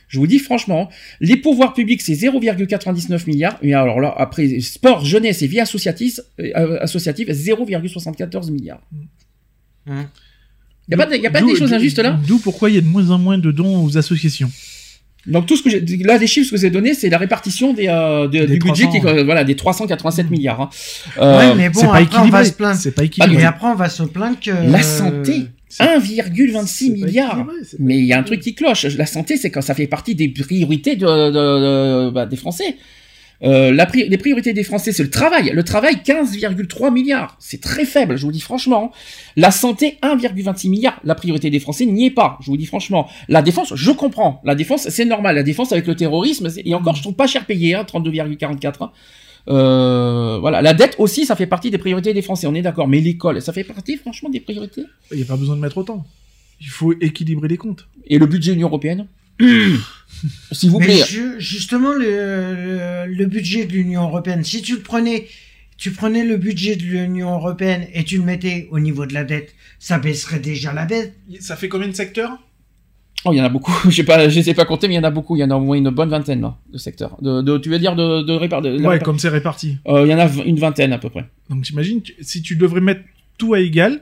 Je 0.07 0.20
vous 0.20 0.28
dis 0.28 0.38
franchement, 0.38 0.90
les 1.22 1.38
pouvoirs 1.38 1.74
publics 1.74 2.02
c'est 2.03 2.14
0,99 2.14 3.26
milliards. 3.26 3.57
Et 3.64 3.74
alors 3.74 3.99
là, 3.99 4.14
après 4.15 4.60
sport, 4.60 5.03
jeunesse 5.03 5.41
et 5.41 5.48
vie 5.48 5.60
associative, 5.60 6.22
euh, 6.40 6.78
associative 6.82 7.30
0,74 7.32 8.52
milliards. 8.52 8.82
Il 9.88 10.91
y 10.91 10.94
a 10.94 10.98
pas, 10.98 11.06
de- 11.07 11.15
y 11.15 11.26
a 11.26 11.32
pas 11.32 11.40
des 11.48 11.56
choses 11.56 11.74
injustes 11.74 11.98
là? 11.99 12.20
D'où 12.28 12.38
pourquoi 12.38 12.70
il 12.70 12.76
y 12.76 12.78
a 12.78 12.82
de 12.82 12.86
moins 12.86 13.10
en 13.10 13.18
moins 13.18 13.40
de 13.40 13.52
dons 13.52 13.84
aux 13.84 13.98
associations. 13.98 14.52
Donc 15.26 15.45
tout 15.45 15.56
ce 15.56 15.64
que 15.64 15.70
j'ai, 15.70 15.80
là 16.04 16.18
des 16.20 16.28
chiffres 16.28 16.52
que 16.52 16.58
j'ai 16.58 16.70
donné, 16.70 16.94
c'est 16.94 17.10
la 17.10 17.18
répartition 17.18 17.74
des, 17.74 17.88
euh, 17.88 18.28
de- 18.28 18.40
Des 18.40 18.48
du 18.48 18.60
budget 18.60 18.84
300, 18.84 18.91
qui 18.91 18.98
est, 18.98 19.04
ouais. 19.06 19.20
euh, 19.20 19.24
voilà 19.24 19.44
des 19.45 19.56
387 19.56 20.28
Mm. 20.28 20.30
milliards. 20.32 20.62
hein. 20.62 20.70
Ouais, 21.18 21.24
Euh, 21.24 21.54
mais 21.56 21.70
bon, 21.70 21.80
c'est 21.80 21.86
pas 21.88 21.94
après, 21.98 22.02
on 22.02 22.02
va 22.02 22.41
équilibré. 22.41 22.45
se 22.45 22.52
plaindre. 22.54 22.80
C'est 22.80 22.91
pas 22.91 23.04
équilibré. 23.06 23.41
Et 23.41 23.45
après, 23.45 23.68
on 23.68 23.76
va 23.76 23.88
se 23.90 24.04
plaindre 24.04 24.38
que. 24.40 24.52
La 24.70 24.82
santé, 24.84 25.45
c'est- 25.70 25.84
1,26 25.84 26.94
c'est 26.95 27.00
pas 27.02 27.06
milliards. 27.08 27.30
équilibré, 27.32 27.56
c'est 27.64 27.78
pas 27.78 27.84
Mais 27.84 27.98
il 28.00 28.06
y 28.06 28.14
a 28.14 28.20
un 28.20 28.24
truc 28.24 28.41
qui 28.41 28.54
cloche. 28.54 28.86
La 28.98 29.06
santé, 29.06 29.38
c'est 29.38 29.50
quand 29.50 29.62
ça 29.62 29.74
fait 29.76 29.88
partie 29.88 30.14
des 30.16 30.28
priorités 30.28 30.95
de, 30.98 31.06
de- 31.06 31.32
de- 31.32 32.10
bah, 32.12 32.26
des 32.26 32.36
Français. 32.36 32.76
Euh, 33.44 33.72
la 33.74 33.86
pri- 33.86 34.07
les 34.07 34.18
priorités 34.18 34.53
des 34.53 34.64
Français, 34.64 34.91
c'est 34.94 35.03
le 35.03 35.10
travail. 35.10 35.52
Le 35.53 35.64
travail, 35.64 35.95
15,3 36.03 36.91
milliards. 36.94 37.36
C'est 37.40 37.60
très 37.60 37.84
faible, 37.84 38.15
je 38.18 38.26
vous 38.26 38.32
dis 38.32 38.40
franchement. 38.40 38.91
La 39.36 39.52
santé, 39.52 39.98
1,26 40.02 40.70
milliards. 40.70 40.99
La 41.03 41.14
priorité 41.15 41.49
des 41.49 41.60
Français 41.60 41.86
n'y 41.86 42.06
est 42.06 42.11
pas, 42.11 42.38
je 42.41 42.48
vous 42.48 42.56
dis 42.57 42.65
franchement. 42.65 43.10
La 43.28 43.41
défense, 43.41 43.74
je 43.76 43.91
comprends. 43.91 44.40
La 44.45 44.56
défense, 44.56 44.88
c'est 44.90 45.06
normal. 45.06 45.36
La 45.36 45.44
défense 45.44 45.74
avec 45.74 45.88
le 45.88 45.95
terrorisme, 45.95 46.48
et 46.64 46.74
encore, 46.74 46.95
je 46.95 47.02
trouve 47.02 47.15
pas 47.15 47.28
cher 47.28 47.45
payé, 47.45 47.76
hein, 47.76 47.84
32,44. 47.84 48.84
hein. 48.84 48.91
Euh, 49.49 50.38
voilà. 50.40 50.61
La 50.61 50.74
dette 50.74 50.95
aussi, 50.99 51.26
ça 51.26 51.36
fait 51.36 51.45
partie 51.48 51.70
des 51.70 51.78
priorités 51.78 52.14
des 52.14 52.22
Français, 52.22 52.48
on 52.48 52.56
est 52.56 52.61
d'accord. 52.61 52.88
Mais 52.88 53.02
l'école, 53.02 53.41
ça 53.41 53.52
fait 53.52 53.65
partie, 53.65 53.98
franchement, 53.98 54.30
des 54.30 54.40
priorités? 54.40 54.84
Il 55.11 55.18
n'y 55.18 55.24
a 55.24 55.26
pas 55.26 55.36
besoin 55.36 55.56
de 55.57 55.61
mettre 55.61 55.78
autant. 55.78 56.06
Il 56.61 56.68
faut 56.68 56.94
équilibrer 56.94 57.49
les 57.49 57.57
comptes. 57.57 57.88
Et 58.07 58.18
le 58.20 58.26
budget 58.26 58.52
de 58.52 58.56
l'Union 58.56 58.70
Européenne? 58.70 59.07
S'il 60.51 60.69
vous 60.69 60.80
Mais 60.80 60.85
plaît. 60.85 61.03
ju- 61.05 61.35
justement, 61.39 61.93
le, 61.93 62.05
le, 63.07 63.14
le 63.14 63.26
budget 63.26 63.65
de 63.65 63.73
l'Union 63.73 64.03
européenne, 64.03 64.43
si 64.43 64.61
tu 64.61 64.76
le 64.76 64.81
prenais, 64.81 65.27
tu 65.77 65.91
prenais 65.91 66.23
le 66.23 66.38
budget 66.38 66.76
de 66.77 66.84
l'Union 66.84 67.34
européenne 67.34 67.88
et 67.93 68.03
tu 68.03 68.18
le 68.18 68.23
mettais 68.23 68.68
au 68.72 68.80
niveau 68.80 69.05
de 69.05 69.14
la 69.14 69.23
dette, 69.26 69.53
ça 69.80 69.97
baisserait 69.99 70.39
déjà 70.39 70.72
la 70.72 70.85
dette. 70.85 71.14
Ça 71.41 71.55
fait 71.57 71.68
combien 71.68 71.88
de 71.89 71.93
secteurs? 71.93 72.38
Oh, 73.26 73.31
il 73.34 73.38
y 73.38 73.41
en 73.41 73.45
a 73.45 73.49
beaucoup. 73.49 73.73
Je 73.89 73.95
sais 73.95 74.03
pas, 74.03 74.27
je 74.30 74.41
sais 74.41 74.53
pas 74.53 74.65
compter, 74.65 74.88
mais 74.88 74.93
il 74.95 74.97
y 74.97 74.99
en 74.99 75.03
a 75.03 75.11
beaucoup. 75.11 75.35
Il 75.35 75.39
y 75.39 75.43
en 75.43 75.49
a 75.51 75.55
au 75.55 75.61
moins 75.61 75.77
une 75.77 75.89
bonne 75.89 76.10
vingtaine 76.10 76.41
là, 76.41 76.57
de 76.72 76.77
secteurs. 76.77 77.18
De, 77.22 77.41
de- 77.41 77.57
tu 77.57 77.69
veux 77.69 77.80
dire 77.80 77.95
de, 77.95 78.22
de, 78.22 78.34
répar- 78.34 78.61
de- 78.61 78.81
Ouais, 78.85 78.99
comme 78.99 79.19
c'est 79.19 79.30
réparti. 79.30 79.77
Euh, 79.88 80.05
il 80.05 80.11
y 80.11 80.14
en 80.14 80.19
a 80.19 80.27
une 80.45 80.60
vingtaine 80.60 80.93
à 80.93 80.97
peu 80.99 81.10
près. 81.10 81.26
Donc 81.49 81.64
t'imagines, 81.64 82.01
tu- 82.01 82.15
si 82.22 82.41
tu 82.41 82.55
devrais 82.55 82.81
mettre 82.81 83.01
tout 83.38 83.53
à 83.53 83.60
égal, 83.60 84.01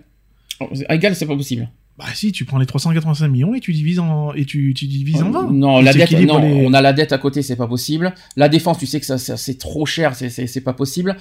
Oh, 0.60 0.70
c'est- 0.74 0.86
À 0.88 0.96
égal, 0.96 1.16
c'est 1.16 1.26
pas 1.26 1.36
possible. 1.36 1.68
Bah 1.98 2.06
si, 2.16 2.32
tu 2.32 2.46
prends 2.46 2.58
les 2.58 2.66
385 2.66 3.28
millions 3.28 3.54
et 3.54 3.60
tu 3.60 3.74
divises 3.74 4.00
en, 4.00 4.34
et 4.34 4.46
tu, 4.46 4.74
tu 4.74 4.86
divises 4.88 5.22
en 5.22 5.30
20. 5.30 5.52
Non, 5.52 5.80
Tu 5.80 5.86
la 5.86 5.94
dette, 5.94 6.12
non, 6.26 6.40
les- 6.40 6.66
on 6.66 6.74
a 6.74 6.82
la 6.82 6.94
dette 6.94 7.12
à 7.12 7.18
côté, 7.18 7.42
c'est 7.42 7.56
pas 7.56 7.68
possible. 7.68 8.14
La 8.36 8.50
défense, 8.50 8.80
tu 8.80 8.86
sais 8.88 9.00
que 9.00 9.06
ça, 9.06 9.18
ça- 9.18 9.38
c'est 9.38 9.58
trop 9.58 9.86
cher, 9.86 10.16
c'est, 10.16 10.62
pas 10.64 10.74
possible. 10.74 11.16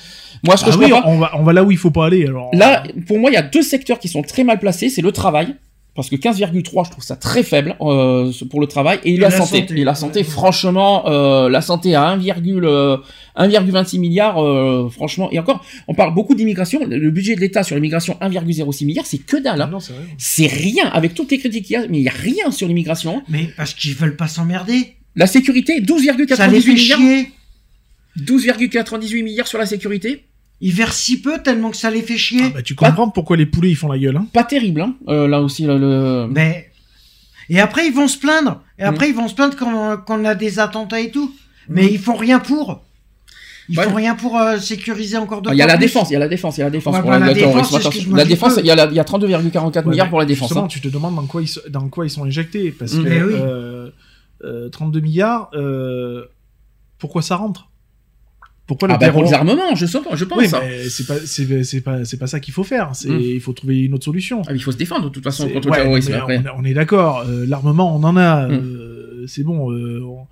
Moi, 0.45 0.57
ce 0.57 0.65
que 0.65 0.71
Ah 0.71 0.73
je 0.73 0.79
oui, 0.79 0.91
pas, 0.91 1.03
on 1.07 1.19
va, 1.19 1.33
on 1.39 1.43
va 1.43 1.53
là 1.53 1.65
où 1.65 1.71
il 1.71 1.77
faut 1.77 1.91
pas 1.91 2.07
aller. 2.07 2.25
Alors, 2.27 2.51
là, 2.55 2.85
pour 3.07 3.19
moi, 3.19 3.31
il 3.31 3.35
y 3.35 3.37
a 3.37 3.43
deux 3.43 3.63
secteurs 3.63 3.99
qui 3.99 4.09
sont 4.09 4.23
très 4.23 4.45
mal 4.45 4.59
placés. 4.59 4.89
C'est 4.89 5.03
le 5.03 5.13
travail. 5.13 5.57
Parce 5.97 6.09
que 6.09 6.15
15,3, 6.17 6.87
je 6.87 6.91
trouve 6.93 7.03
ça 7.05 7.17
très 7.17 7.43
faible 7.43 7.75
euh, 7.81 8.33
pour 8.49 8.61
le 8.61 8.67
travail 8.69 9.01
et, 9.05 9.17
la, 9.17 9.29
la 9.29 9.37
santé. 9.37 9.61
santé. 9.61 9.81
Et 9.81 9.85
la 9.85 9.95
santé, 9.97 10.21
Ouais. 10.21 10.25
franchement, 10.25 11.09
euh, 11.09 11.49
la 11.49 11.61
santé 11.61 11.95
à 11.97 12.07
1,, 12.11 12.21
euh, 12.65 12.97
1,26 13.37 13.99
milliards, 13.99 14.43
euh, 14.43 14.89
franchement. 14.89 15.29
Et 15.33 15.39
encore, 15.41 15.65
on 15.89 15.95
parle 15.95 16.15
beaucoup 16.15 16.35
d'immigration. 16.37 16.81
Le 16.87 17.11
budget 17.11 17.35
de 17.35 17.41
l'État 17.41 17.65
sur 17.65 17.75
l'immigration, 17.75 18.17
1,06 18.21 18.85
milliards, 18.87 19.05
c'est 19.07 19.19
que 19.19 19.37
dalle. 19.37 19.61
Hein. 19.63 19.69
non, 19.71 19.79
c'est 20.17 20.47
rien 20.47 20.87
avec 20.93 21.15
toutes 21.15 21.31
les 21.33 21.39
critiques 21.39 21.65
qu'il 21.67 21.75
y 21.75 21.77
a, 21.77 21.87
mais 21.89 21.99
il 21.99 22.05
y 22.05 22.09
a 22.09 22.13
rien 22.13 22.51
sur 22.53 22.69
l'immigration. 22.69 23.19
hein. 23.19 23.23
Mais 23.29 23.49
parce 23.57 23.75
qu'ils 23.75 23.95
veulent 23.95 24.17
pas 24.17 24.29
s'emmerder. 24.29 24.95
La 25.17 25.27
sécurité, 25.27 25.81
12,98 25.81 26.37
Ça 26.37 26.47
les 26.47 26.61
fait 26.61 26.73
milliards. 26.73 26.99
chier. 27.01 27.31
12,98 28.19 29.23
milliards 29.25 29.47
sur 29.49 29.59
la 29.59 29.67
sécurité. 29.67 30.25
Ils 30.63 30.73
versent 30.75 30.99
si 31.01 31.21
peu 31.23 31.43
tellement 31.43 31.71
que 31.71 31.77
ça 31.77 31.91
les 31.91 32.03
fait 32.03 32.19
chier. 32.19 32.43
Ah 32.47 32.51
bah, 32.57 32.63
tu 32.63 32.75
comprends 32.75 33.09
pourquoi 33.09 33.37
les 33.37 33.47
poulets 33.47 33.71
ils 33.71 33.77
font 33.77 33.89
la 33.91 33.99
gueule. 33.99 34.17
Hein. 34.17 34.27
Pas 34.33 34.45
terrible, 34.45 34.83
hein. 34.83 34.95
Euh, 35.09 35.27
là 35.27 35.41
aussi, 35.41 35.65
le. 35.65 35.79
le- 35.79 36.27
Mais 36.31 36.71
et 37.49 37.59
après 37.61 37.87
ils 37.87 37.95
vont 37.95 38.09
se 38.09 38.19
plaindre. 38.19 38.61
Et 38.79 38.83
Mm. 38.85 38.87
après 38.89 39.09
ils 39.09 39.15
vont 39.15 39.27
se 39.29 39.35
plaindre 39.35 39.57
quand, 39.57 39.97
quand 40.07 40.21
on 40.21 40.25
a 40.25 40.35
des 40.35 40.59
attentats 40.59 41.01
et 41.01 41.11
tout. 41.11 41.33
Mais 41.69 41.87
ils 41.87 41.99
font 41.99 42.17
rien 42.17 42.41
pour. 42.41 42.83
Ils 43.69 43.79
Ouais. 43.79 43.85
font 43.85 43.95
rien 43.95 44.17
pour 44.17 44.37
euh, 44.37 44.59
sécuriser 44.59 45.17
encore 45.17 45.39
Ah, 45.39 45.41
d'autres. 45.43 45.55
Il 45.55 45.59
y 45.59 45.63
a 45.63 45.67
la 45.67 45.77
défense, 45.77 46.11
il 46.11 46.15
y 46.15 46.17
a 46.17 46.19
la 46.19 46.27
défense, 46.29 46.57
il 46.57 46.61
y 46.61 46.63
a 46.63 46.67
la 46.67 46.71
défense. 46.71 46.95
Ouais, 46.97 47.01
pour 47.03 47.11
bah, 47.11 47.19
la 47.21 47.33
défense, 47.33 47.73
la 48.11 48.25
défense, 48.25 48.55
il 48.59 48.67
y 48.67 48.71
a, 48.71 48.75
la- 48.75 48.87
il 48.87 48.95
y 48.95 48.99
a 48.99 49.05
32,44 49.05 49.85
Ouais, 49.87 49.91
milliards 49.93 50.09
pour 50.11 50.19
la 50.19 50.25
défense. 50.25 50.49
Justement, 50.49 50.65
hein. 50.65 50.69
tu 50.69 50.81
te 50.81 50.89
demandes 50.89 51.15
dans 51.15 51.27
quoi 51.27 51.41
ils, 51.43 51.47
sont- 51.49 51.61
dans 51.71 51.89
quoi 51.89 52.05
ils 52.05 52.11
sont 52.11 52.25
injectés. 52.25 52.73
Parce 52.73 52.95
Mm. 52.95 53.05
que 53.05 53.09
Mais 53.09 53.23
oui. 53.23 53.33
euh, 53.37 53.91
euh, 54.45 54.69
32 54.71 54.99
milliards, 55.01 55.51
euh, 55.55 56.25
pourquoi 56.99 57.23
ça 57.23 57.37
rentre? 57.37 57.69
Pourquoi 58.71 58.87
le 58.89 58.95
Ah 58.95 58.99
bah 58.99 59.11
pour 59.11 59.25
les 59.25 59.33
armements, 59.35 59.75
je, 59.75 59.85
pas, 59.99 60.15
je 60.15 60.25
pense. 60.25 60.39
Oui, 60.39 60.47
mais 60.53 60.89
c'est 60.89 61.07
pas, 61.07 61.17
c'est, 61.25 61.65
c'est 61.65 61.81
pas, 61.81 62.05
c'est 62.05 62.17
pas 62.19 62.27
ça 62.29 62.39
qu'il 62.39 62.55
faut 62.55 62.63
faire. 62.65 62.91
C'est, 62.95 63.09
Mm. 63.11 63.21
il 63.21 63.41
faut 63.41 63.53
trouver 63.53 63.81
une 63.81 63.95
autre 63.95 64.05
solution. 64.05 64.43
Ah, 64.47 64.53
il 64.55 64.63
faut 64.63 64.71
se 64.73 64.77
défendre 64.77 65.07
de 65.07 65.09
toute 65.11 65.25
façon 65.25 65.49
contre 65.49 65.69
ouais, 65.71 65.79
le 65.79 65.83
terrorisme 65.83 66.13
mais 66.13 66.19
après. 66.19 66.45
on, 66.57 66.61
on 66.61 66.65
est 66.65 66.75
d'accord. 66.75 67.25
euh, 67.27 67.45
l'armement, 67.49 67.95
on 67.97 68.03
en 68.05 68.17
a. 68.17 68.47
Mm. 68.47 68.53
euh, 68.53 69.25
c'est 69.27 69.43
bon. 69.43 69.73
euh, 69.73 70.01
on, 70.05 70.27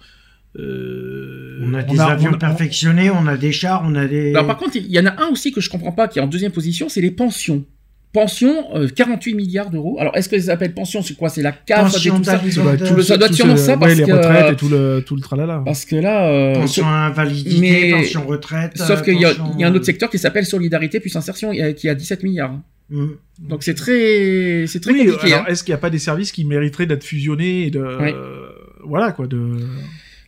euh, 0.60 1.58
On 1.62 1.74
a 1.74 1.82
des 1.82 2.00
avions 2.00 2.30
on 2.30 2.34
a- 2.34 2.38
perfectionnés, 2.38 3.10
on 3.10 3.26
a 3.26 3.36
des 3.36 3.52
chars, 3.52 3.82
on 3.84 3.94
a 3.94 4.06
des. 4.06 4.30
Alors 4.34 4.46
par 4.46 4.56
contre, 4.56 4.76
il 4.76 4.86
y 4.86 4.98
en 4.98 5.06
a 5.06 5.22
un 5.22 5.28
aussi 5.30 5.52
que 5.52 5.60
je 5.60 5.68
comprends 5.70 5.92
pas 5.92 6.08
qui 6.08 6.18
est 6.18 6.22
en 6.22 6.26
deuxième 6.26 6.52
position, 6.52 6.88
c'est 6.88 7.00
les 7.00 7.10
pensions. 7.10 7.64
Pensions, 8.12 8.74
euh, 8.74 8.88
48 8.88 9.34
milliards 9.34 9.68
d'euros. 9.70 9.98
Alors 10.00 10.16
est-ce 10.16 10.28
que 10.30 10.38
ça 10.38 10.46
s'appelle 10.46 10.72
pension 10.72 11.02
C'est 11.02 11.14
quoi 11.14 11.28
C'est 11.28 11.42
la 11.42 11.52
CAF 11.52 11.92
Pension 11.92 12.14
et 12.14 12.18
tout 12.18 12.24
ça 12.24 12.32
d'invalidité. 12.38 12.56
Ça 12.56 12.62
doit 12.62 12.72
être 12.72 12.78
Tout 12.80 12.86
tout 12.88 12.96
le- 12.96 13.02
ça 13.02 13.16
doit 13.18 13.26
être 13.26 13.30
tout 13.32 13.36
sûrement 13.36 13.56
ça, 13.58 13.72
ouais, 13.74 13.78
parce 13.78 13.94
les 13.96 14.04
que- 14.04 14.12
retraites 14.12 14.52
et 14.52 14.56
tout 14.56 14.68
le, 14.70 15.04
tout 15.06 15.14
le 15.14 15.20
tralala. 15.20 15.62
Parce 15.64 15.84
que 15.84 15.96
là, 15.96 16.28
euh, 16.30 16.54
pension 16.54 16.84
sauf- 16.84 16.90
invalidité, 16.92 17.60
mais- 17.60 17.90
pension 17.90 18.26
retraite. 18.26 18.72
sauf 18.78 18.90
euh, 18.90 19.02
qu'il 19.02 19.20
y, 19.20 19.24
a- 19.26 19.28
pension- 19.34 19.52
il 19.54 19.60
y 19.60 19.64
a 19.64 19.68
un 19.68 19.74
autre 19.74 19.84
secteur 19.84 20.08
qui 20.08 20.18
s'appelle 20.18 20.46
solidarité 20.46 21.00
plus 21.00 21.14
insertion 21.16 21.52
euh, 21.52 21.72
qui 21.72 21.88
a 21.88 21.94
17 21.94 22.22
milliards. 22.22 22.58
Mm. 22.90 23.06
Donc 23.40 23.62
c'est 23.62 23.74
très, 23.74 24.64
c'est 24.66 24.80
très 24.80 24.92
Oui, 24.92 25.04
compliqué. 25.06 25.34
alors, 25.34 25.40
hein. 25.46 25.50
est-ce 25.50 25.62
qu'il 25.62 25.72
n'y 25.72 25.78
a 25.78 25.80
pas 25.80 25.90
des 25.90 25.98
services 25.98 26.32
qui 26.32 26.46
mériteraient 26.46 26.86
d'être 26.86 27.04
fusionnés 27.04 27.66
et 27.66 27.70
de, 27.70 27.80
Ouais. 27.80 28.14
euh, 28.14 28.46
voilà 28.84 29.12
quoi, 29.12 29.26
de. 29.26 29.38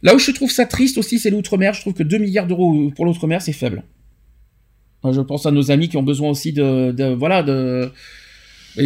Là 0.02 0.14
où 0.14 0.18
je 0.18 0.30
trouve 0.32 0.50
ça 0.50 0.66
triste 0.66 0.98
aussi, 0.98 1.18
c'est 1.18 1.30
l'outre-mer. 1.30 1.72
Je 1.74 1.80
trouve 1.80 1.94
que 1.94 2.02
2 2.02 2.18
milliards 2.18 2.46
d'euros 2.46 2.90
pour 2.94 3.06
l'outre-mer, 3.06 3.40
c'est 3.42 3.52
faible. 3.52 3.82
Je 5.04 5.20
pense 5.20 5.46
à 5.46 5.50
nos 5.50 5.70
amis 5.70 5.88
qui 5.88 5.96
ont 5.96 6.02
besoin 6.02 6.30
aussi 6.30 6.52
de, 6.52 6.92
de 6.92 7.04
voilà, 7.14 7.42
de. 7.42 7.90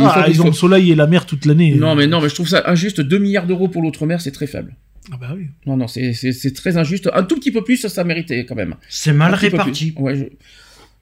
Ah, 0.00 0.26
ils 0.28 0.40
ont 0.40 0.46
le 0.46 0.52
soleil 0.52 0.92
et 0.92 0.94
la 0.94 1.06
mer 1.06 1.26
toute 1.26 1.44
l'année. 1.44 1.74
Non, 1.74 1.94
mais 1.94 2.06
non, 2.06 2.20
mais 2.20 2.28
je 2.28 2.34
trouve 2.34 2.48
ça 2.48 2.62
injuste. 2.66 3.00
2 3.00 3.18
milliards 3.18 3.46
d'euros 3.46 3.68
pour 3.68 3.82
l'outre-mer, 3.82 4.20
c'est 4.20 4.30
très 4.30 4.46
faible. 4.46 4.74
Ah 5.12 5.16
bah 5.20 5.32
oui. 5.36 5.46
Non, 5.66 5.76
non, 5.76 5.86
c'est- 5.88 6.54
très 6.54 6.76
injuste. 6.78 7.10
Un 7.12 7.24
tout 7.24 7.36
petit 7.36 7.50
peu 7.52 7.62
plus, 7.62 7.76
ça, 7.76 7.88
ça 7.90 8.04
méritait 8.04 8.46
quand 8.46 8.54
même. 8.54 8.76
C'est 8.88 9.12
mal 9.12 9.34
réparti. 9.34 9.90
plus. 9.92 10.02
Ouais, 10.02 10.16
je- 10.16 10.24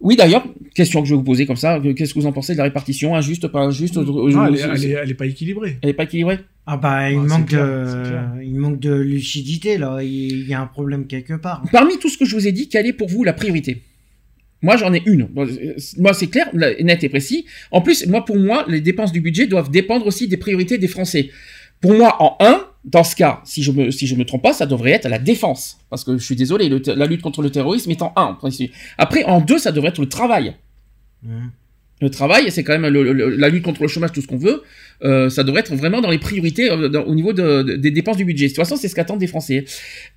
Oui, 0.01 0.17
d'ailleurs, 0.17 0.43
question 0.75 1.01
que 1.01 1.07
je 1.07 1.13
vais 1.13 1.19
vous 1.19 1.23
poser 1.23 1.47
comme 1.47 1.55
ça. 1.57 1.81
Qu'est-ce 1.97 2.13
que 2.13 2.19
vous 2.19 2.27
en 2.27 2.33
pensez 2.33 2.55
de 2.55 2.59
la 2.59 2.65
répartition? 2.65 3.15
Injuste, 3.15 3.47
pas 3.47 3.61
injuste? 3.61 3.97
Ah, 3.99 4.47
elle, 4.49 4.57
est, 4.57 4.61
elle, 4.61 4.85
est, 4.85 4.91
elle 5.05 5.11
est 5.11 5.15
pas 5.15 5.27
équilibrée. 5.27 5.79
Elle 5.81 5.91
est 5.91 5.95
pas 5.95 6.03
équilibrée? 6.03 6.41
Ah 6.67 6.77
bah 6.77 7.11
il 7.11 7.19
manque 7.21 7.47
clair, 7.49 7.65
de, 7.67 8.43
il 8.43 8.55
manque 8.57 8.79
de 8.81 8.93
lucidité 8.95 9.79
là. 9.79 10.01
Il 10.03 10.49
y 10.49 10.55
a 10.55 10.61
un 10.61 10.67
problème 10.67 11.07
quelque 11.07 11.35
part. 11.35 11.63
Parmi 11.71 11.99
tout 11.99 12.09
ce 12.09 12.19
que 12.19 12.25
je 12.25 12.35
vous 12.35 12.47
ai 12.49 12.53
dit, 12.53 12.69
quelle 12.69 12.87
est 12.87 12.93
pour 12.93 13.09
vous 13.09 13.23
la 13.23 13.33
priorité? 13.33 13.83
Moi, 14.63 14.77
j'en 14.77 14.93
ai 14.95 15.03
une. 15.07 15.29
Euh, 15.37 15.75
Moi, 15.99 16.15
c'est 16.15 16.29
clair, 16.29 16.49
la- 16.55 16.75
net 16.83 17.03
et 17.05 17.09
précis. 17.09 17.47
En 17.71 17.81
plus, 17.83 18.07
moi, 18.07 18.25
pour 18.25 18.37
moi, 18.37 18.65
les 18.69 18.81
dépenses 18.81 19.13
du 19.13 19.21
budget 19.21 19.47
doivent 19.47 19.71
dépendre 19.71 20.07
aussi 20.07 20.29
des 20.29 20.37
priorités 20.37 20.79
des 20.79 20.89
Français. 20.89 21.31
Pour 21.81 21.95
moi, 21.95 22.17
en 22.23 22.37
un, 22.41 22.65
dans 22.85 23.03
ce 23.03 23.17
cas, 23.17 23.41
si 23.45 23.63
je 23.63 23.73
me, 23.73 23.91
si 23.91 24.07
je 24.07 24.15
me 24.15 24.25
trompe 24.25 24.43
pas, 24.43 24.53
ça 24.53 24.67
devrait 24.67 24.93
être 24.93 25.09
la 25.09 25.19
défense. 25.19 25.79
Parce 25.91 26.05
que 26.05 26.17
je 26.17 26.25
suis 26.25 26.37
désolé, 26.37 26.69
la 26.69 27.07
lutte 27.07 27.23
contre 27.23 27.43
le 27.43 27.51
terrorisme 27.51 27.91
est 27.91 28.03
en 28.03 28.13
un. 28.17 28.23
en 28.23 28.35
principe. 28.35 28.73
Après, 28.99 29.25
en 29.25 29.41
deux, 29.41 29.59
ça 29.59 29.73
devrait 29.73 29.89
être 29.91 30.01
le 30.01 30.09
travail. 30.09 30.55
Mm. 31.25 31.47
Le 32.03 32.11
travail, 32.11 32.51
c'est 32.51 32.65
quand 32.65 32.77
même 32.79 32.93
le- 32.93 33.13
le- 33.13 33.31
la 33.45 33.49
lutte 33.49 33.63
contre 33.63 33.81
le 33.83 33.89
chômage, 33.89 34.13
tout 34.13 34.21
ce 34.21 34.27
qu'on 34.27 34.37
veut. 34.37 34.63
Euh, 35.05 35.31
ça 35.31 35.43
devrait 35.45 35.61
être 35.61 35.75
vraiment 35.75 36.01
dans 36.01 36.11
les 36.11 36.19
priorités 36.19 36.71
euh, 36.71 37.03
au 37.03 37.15
niveau 37.15 37.33
de- 37.33 37.63
de- 37.63 37.77
des 37.77 37.91
dépenses 37.91 38.17
du 38.17 38.25
budget. 38.25 38.47
De 38.47 38.51
toute 38.51 38.57
façon, 38.57 38.77
c'est 38.77 38.89
ce 38.89 38.95
qu'attendent 38.97 39.21
les 39.21 39.27
Français. 39.29 39.65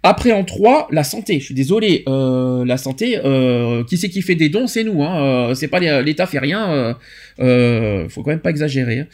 Après, 0.04 0.32
en 0.32 0.44
trois, 0.44 0.88
la 0.92 1.04
santé. 1.04 1.40
Je 1.40 1.46
suis 1.46 1.54
désolé, 1.56 2.04
euh, 2.08 2.66
la 2.66 2.78
santé. 2.78 3.20
euh, 3.24 3.84
qui 3.84 3.98
c'est 3.98 4.10
qui 4.10 4.22
fait 4.22 4.36
des 4.36 4.50
dons? 4.50 4.68
C'est 4.68 4.84
nous. 4.84 5.04
Hein. 5.04 5.50
Euh, 5.52 5.54
c'est 5.54 5.68
pas 5.68 5.80
l'État 5.80 6.26
fait 6.26 6.40
rien. 6.40 6.96
Faut 7.38 8.22
quand 8.24 8.32
même 8.32 8.40
pas 8.40 8.50
exagérer. 8.50 9.00
hein. 9.00 9.08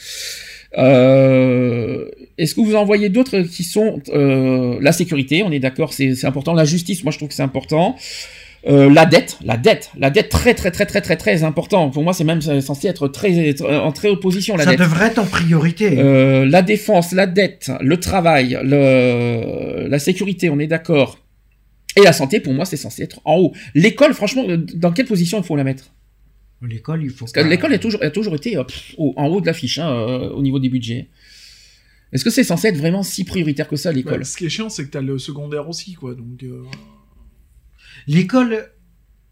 Euh, 0.77 2.05
Est-ce 2.37 2.55
que 2.55 2.61
vous 2.61 2.75
en 2.75 2.85
voyez 2.85 3.09
d'autres 3.09 3.39
qui 3.41 3.63
sont 3.63 4.01
la 4.87 4.91
sécurité? 4.93 5.43
On 5.43 5.51
est 5.51 5.59
d'accord, 5.59 5.91
c'est 5.93 6.25
important. 6.25 6.53
La 6.53 6.65
justice, 6.65 7.03
moi 7.03 7.11
je 7.11 7.17
trouve 7.17 7.29
que 7.29 7.35
c'est 7.35 7.43
important. 7.43 7.95
Euh, 8.67 8.93
la 8.93 9.07
dette, 9.07 9.39
la 9.43 9.57
dette, 9.57 9.89
la 9.97 10.11
dette 10.11 10.29
très 10.29 10.53
très 10.53 10.69
très 10.69 10.85
très 10.85 11.01
très 11.01 11.17
très 11.17 11.43
important. 11.43 11.89
Pour 11.89 12.03
moi, 12.03 12.13
c'est 12.13 12.23
même 12.23 12.41
censé 12.61 12.87
être 12.87 13.07
très 13.07 13.59
en 13.63 13.91
très 13.91 14.09
haute 14.09 14.21
position 14.21 14.55
la 14.55 14.65
Ça 14.65 14.69
dette. 14.71 14.79
devrait 14.79 15.07
être 15.07 15.17
en 15.17 15.25
priorité. 15.25 15.97
Euh, 15.97 16.45
la 16.45 16.61
défense, 16.61 17.11
la 17.11 17.25
dette, 17.25 17.71
le 17.81 17.99
travail, 17.99 18.59
le, 18.63 19.87
la 19.87 19.97
sécurité, 19.99 20.49
on 20.51 20.59
est 20.59 20.67
d'accord. 20.67 21.17
Et 21.97 22.01
la 22.01 22.13
santé, 22.13 22.39
pour 22.39 22.53
moi, 22.53 22.65
c'est 22.65 22.77
censé 22.77 23.01
être 23.01 23.19
en 23.25 23.37
haut. 23.37 23.53
L'école, 23.73 24.13
franchement, 24.13 24.45
euh, 24.47 24.57
dans 24.75 24.91
quelle 24.91 25.07
position 25.07 25.39
il 25.39 25.43
faut 25.43 25.55
la 25.55 25.63
mettre? 25.63 25.91
L'école, 26.61 27.03
il 27.03 27.09
faut. 27.09 27.25
Parce 27.25 27.31
que 27.31 27.39
l'école 27.39 27.73
a 27.73 27.79
toujours, 27.79 28.03
a 28.03 28.11
toujours 28.11 28.35
été 28.35 28.51
pff, 28.55 28.93
au- 28.99 29.13
en 29.17 29.25
haut 29.27 29.41
de 29.41 29.47
l'affiche 29.47 29.79
hein, 29.79 29.91
au 30.35 30.43
niveau 30.43 30.59
des 30.59 30.69
budgets. 30.69 31.09
Est-ce 32.13 32.23
que 32.23 32.29
c'est 32.29 32.43
censé 32.43 32.67
être 32.67 32.77
vraiment 32.77 33.01
si 33.01 33.23
prioritaire 33.23 33.67
que 33.67 33.75
ça, 33.75 33.91
l'école? 33.91 34.23
Ce 34.23 34.37
qui 34.37 34.45
est 34.45 34.49
chiant, 34.49 34.69
c'est 34.69 34.85
que 34.85 34.91
t'as 34.91 35.01
le 35.01 35.17
secondaire 35.17 35.67
aussi, 35.67 35.93
quoi. 35.93 36.13
Donc, 36.13 36.43
euh, 36.43 36.61
L'école, 38.07 38.65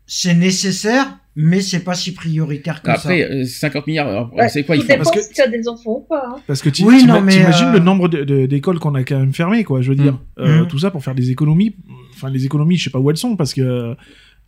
c'est 0.06 0.34
nécessaire, 0.34 1.18
mais 1.36 1.62
c'est 1.62 1.82
pas 1.84 1.94
si 1.94 2.14
prioritaire 2.14 2.82
que 2.82 2.90
Après, 2.90 3.22
ça. 3.22 3.34
euh, 3.34 3.46
50 3.46 3.88
milliards, 3.88 4.34
Ouais, 4.34 4.50
c'est 4.50 4.64
quoi 4.64 4.76
il 4.76 4.82
faut 4.82 4.88
Parce 4.88 5.12
que- 5.12 5.22
si 5.22 5.34
tu 5.34 5.42
as 5.42 5.48
des 5.48 5.68
enfants 5.68 5.98
ou 5.98 6.06
pas. 6.08 6.24
hein. 6.36 6.42
parce 6.48 6.62
que 6.62 6.70
tu 6.70 6.84
Oui, 6.84 7.00
t'imagines 7.00 7.68
euh, 7.68 7.74
le 7.74 7.80
nombre 7.80 8.08
de- 8.10 8.24
de- 8.24 8.46
d'écoles 8.46 8.80
qu'on 8.80 8.96
a 8.96 9.04
quand 9.04 9.20
même 9.20 9.34
fermées, 9.34 9.64
quoi. 9.64 9.82
Je 9.82 9.90
veux 9.90 9.96
dire, 9.96 10.20
Euh, 10.40 10.62
Mhm. 10.62 10.68
tout 10.68 10.80
ça 10.80 10.90
pour 10.92 11.04
faire 11.04 11.16
des 11.16 11.32
économies. 11.32 11.76
Enfin, 12.16 12.30
les 12.30 12.46
économies, 12.46 12.78
je 12.78 12.86
sais 12.86 12.90
pas 12.90 13.00
où 13.00 13.10
elles 13.10 13.18
sont, 13.18 13.36
parce 13.36 13.54
que 13.54 13.62
euh, 13.62 13.94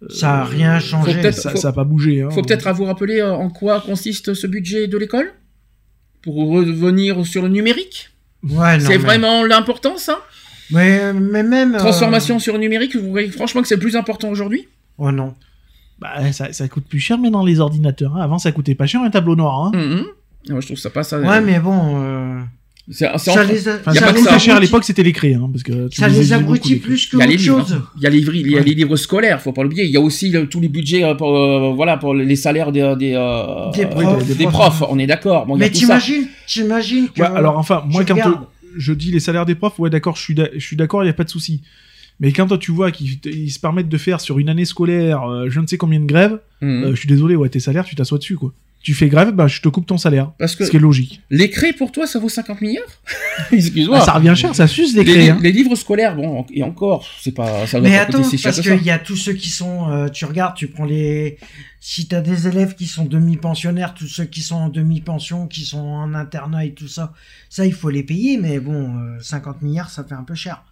Ça 0.09 0.41
a 0.41 0.43
rien 0.45 0.79
changé. 0.79 1.13
faut 1.13 1.19
peut-être- 1.21 1.35
ça, 1.37 1.51
faut- 1.51 1.57
ça 1.57 1.67
a 1.69 1.73
pas 1.73 1.83
bougé. 1.83 2.21
Hein. 2.23 2.29
faut 2.31 2.41
peut-être 2.41 2.65
à 2.67 2.73
vous 2.73 2.85
rappeler 2.85 3.19
euh, 3.19 3.31
en 3.33 3.49
quoi 3.49 3.81
consiste 3.81 4.33
ce 4.33 4.47
budget 4.47 4.87
de 4.87 4.97
l'école? 4.97 5.31
Pour 6.23 6.35
revenir 6.35 7.25
sur 7.25 7.41
le 7.43 7.49
numérique? 7.49 8.09
Ouais, 8.43 8.79
C'est 8.79 8.87
mais- 8.89 8.97
vraiment 8.97 9.43
l'important, 9.45 9.97
ça 9.97 10.19
Mais, 10.71 11.13
mais 11.13 11.43
même. 11.43 11.75
euh, 11.75 11.79
Transformation 11.79 12.39
sur 12.39 12.53
le 12.53 12.59
numérique, 12.59 12.95
vous 12.95 13.09
voyez 13.09 13.29
franchement 13.29 13.61
que 13.61 13.67
c'est 13.67 13.75
le 13.75 13.81
plus 13.81 13.95
important 13.95 14.29
aujourd'hui? 14.29 14.67
Oh 14.97 15.11
non. 15.11 15.33
Bah, 15.99 16.31
ça, 16.31 16.51
ça 16.53 16.67
coûte 16.67 16.85
plus 16.89 16.99
cher 16.99 17.17
maintenant 17.17 17.45
les 17.45 17.59
ordinateurs. 17.59 18.15
hein. 18.15 18.21
Avant, 18.21 18.39
ça 18.39 18.51
coûtait 18.51 18.75
pas 18.75 18.87
cher 18.87 19.01
un 19.01 19.09
tableau 19.09 19.35
noir. 19.35 19.65
Hein. 19.65 19.71
Mhm. 19.77 20.55
Ouais, 20.55 20.61
Je 20.61 20.65
trouve 20.65 20.77
ça 20.77 20.89
pas 20.89 21.03
ça. 21.03 21.19
Ouais, 21.19 21.41
mais 21.41 21.59
bon. 21.59 22.01
euh, 22.03 22.39
C'est 22.89 23.07
ça 23.19 23.43
les 23.43 23.69
a- 23.69 23.75
Enfin, 23.75 23.93
ça 23.93 24.11
pas 24.11 24.17
ça 24.19 24.39
cher 24.39 24.55
à 24.55 24.59
l'époque, 24.59 24.83
c'était 24.83 25.03
les 25.03 25.11
crayes, 25.13 25.35
hein, 25.35 25.47
parce 25.51 25.61
que 25.61 25.87
tu 25.89 25.99
Ça 26.01 26.07
les 26.07 26.19
beaucoup 26.21 26.33
abrutit 26.33 26.75
plus 26.77 27.05
que 27.05 27.17
Il 27.17 27.19
y 27.19 27.23
a 27.23 27.25
les 27.27 27.49
autre 27.49 27.59
livres, 27.59 27.67
chose. 27.67 27.81
il 27.97 28.01
y 28.03 28.07
a 28.07 28.09
les 28.09 28.17
livres, 28.17 28.33
il 28.35 28.47
y 28.51 28.55
a 28.55 28.57
Ouais. 28.57 28.63
les 28.63 28.73
livres 28.73 28.95
scolaires, 28.95 29.39
faut 29.39 29.51
pas 29.53 29.61
l'oublier. 29.61 29.85
Il 29.85 29.91
y 29.91 29.97
a 29.97 30.01
aussi 30.01 30.35
euh, 30.35 30.45
tous 30.47 30.59
les 30.59 30.67
budgets 30.69 31.03
euh, 31.03 31.13
pour, 31.13 31.37
euh, 31.37 31.71
voilà, 31.75 31.97
pour 31.97 32.15
les 32.15 32.35
salaires 32.35 32.71
des, 32.71 32.95
des, 32.97 33.13
euh, 33.13 33.69
Des 33.71 33.85
euh, 33.85 33.87
profs. 33.87 34.35
des 34.37 34.45
profs. 34.47 34.83
On 34.89 34.97
est 34.97 35.05
d'accord. 35.07 35.45
Bon, 35.45 35.55
Mais 35.55 35.69
t'imagines, 35.69 36.25
t'imagines 36.47 37.07
que. 37.09 37.21
Ouais, 37.21 37.27
alors 37.27 37.59
enfin, 37.59 37.83
moi 37.87 38.03
quand 38.03 38.15
regarde. 38.15 38.33
euh, 38.33 38.60
je 38.77 38.93
dis 38.93 39.11
les 39.11 39.19
salaires 39.19 39.45
des 39.45 39.55
profs, 39.55 39.79
ouais 39.79 39.89
d'accord, 39.89 40.15
je 40.15 40.21
suis 40.21 40.35
d'a- 40.35 40.49
je 40.53 40.59
suis 40.65 40.75
d'accord, 40.75 41.03
il 41.03 41.07
y 41.07 41.09
a 41.09 41.13
pas 41.13 41.23
de 41.23 41.29
souci. 41.29 41.61
Mais 42.19 42.31
quand 42.31 42.45
toi 42.47 42.57
tu 42.57 42.71
vois 42.71 42.91
qu'ils 42.91 43.19
ils 43.25 43.49
se 43.51 43.59
permettent 43.59 43.89
de 43.89 43.97
faire 43.97 44.21
sur 44.21 44.37
une 44.39 44.49
année 44.49 44.65
scolaire, 44.65 45.23
euh, 45.23 45.49
je 45.49 45.59
ne 45.59 45.65
sais 45.67 45.77
combien 45.77 45.99
de 45.99 46.05
grèves, 46.05 46.39
Mhm. 46.61 46.83
euh, 46.83 46.91
je 46.91 46.95
suis 46.99 47.07
désolé, 47.07 47.35
ouais 47.35 47.49
tes 47.49 47.59
salaires, 47.59 47.85
tu 47.85 47.95
t'assois 47.95 48.17
dessus 48.19 48.35
quoi. 48.35 48.53
Tu 48.83 48.95
fais 48.95 49.09
grève, 49.09 49.31
bah 49.31 49.45
je 49.47 49.61
te 49.61 49.69
coupe 49.69 49.85
ton 49.85 49.99
salaire, 49.99 50.31
Parce 50.39 50.55
que 50.55 50.65
ce 50.65 50.71
qui 50.71 50.77
est 50.77 50.79
logique. 50.79 51.21
les 51.29 51.51
craies 51.51 51.73
pour 51.73 51.91
toi, 51.91 52.07
ça 52.07 52.17
vaut 52.17 52.29
50 52.29 52.61
milliards 52.61 52.83
Excuse-moi. 53.51 53.99
Ah, 54.01 54.05
ça 54.05 54.13
revient 54.13 54.33
cher, 54.35 54.55
ça 54.55 54.65
suce 54.67 54.95
les 54.95 55.03
les, 55.03 55.11
crayes. 55.13 55.29
hein. 55.29 55.39
les 55.41 55.51
livres 55.51 55.75
scolaires, 55.75 56.15
bon, 56.15 56.45
et 56.51 56.63
encore, 56.63 57.07
c'est 57.21 57.31
pas, 57.33 57.67
ça 57.67 57.79
Mais 57.79 57.91
pas 57.91 58.01
attends, 58.03 58.23
cher 58.23 58.39
parce 58.43 58.59
qu'il 58.61 58.83
y 58.83 58.89
a 58.89 58.97
tous 58.99 59.15
ceux 59.15 59.33
qui 59.33 59.49
sont, 59.49 59.89
euh, 59.91 60.07
tu 60.09 60.25
regardes, 60.25 60.55
tu 60.55 60.67
prends 60.67 60.85
les, 60.85 61.37
si 61.83 62.07
t'as 62.07 62.21
des 62.21 62.47
élèves 62.47 62.75
qui 62.75 62.85
sont 62.85 63.05
demi-pensionnaires, 63.05 63.93
tous 63.95 64.07
ceux 64.07 64.25
qui 64.25 64.41
sont 64.41 64.55
en 64.55 64.69
demi-pension, 64.69 65.47
qui 65.47 65.65
sont 65.65 65.79
en 65.79 66.13
internat 66.13 66.63
et 66.63 66.73
tout 66.73 66.87
ça, 66.87 67.11
ça 67.49 67.65
il 67.65 67.73
faut 67.73 67.89
les 67.89 68.03
payer, 68.03 68.37
mais 68.37 68.59
bon, 68.59 68.95
euh, 68.97 69.19
50 69.19 69.61
milliards 69.63 69.89
ça 69.89 70.03
fait 70.03 70.13
un 70.15 70.23
peu 70.23 70.35
cher. 70.35 70.63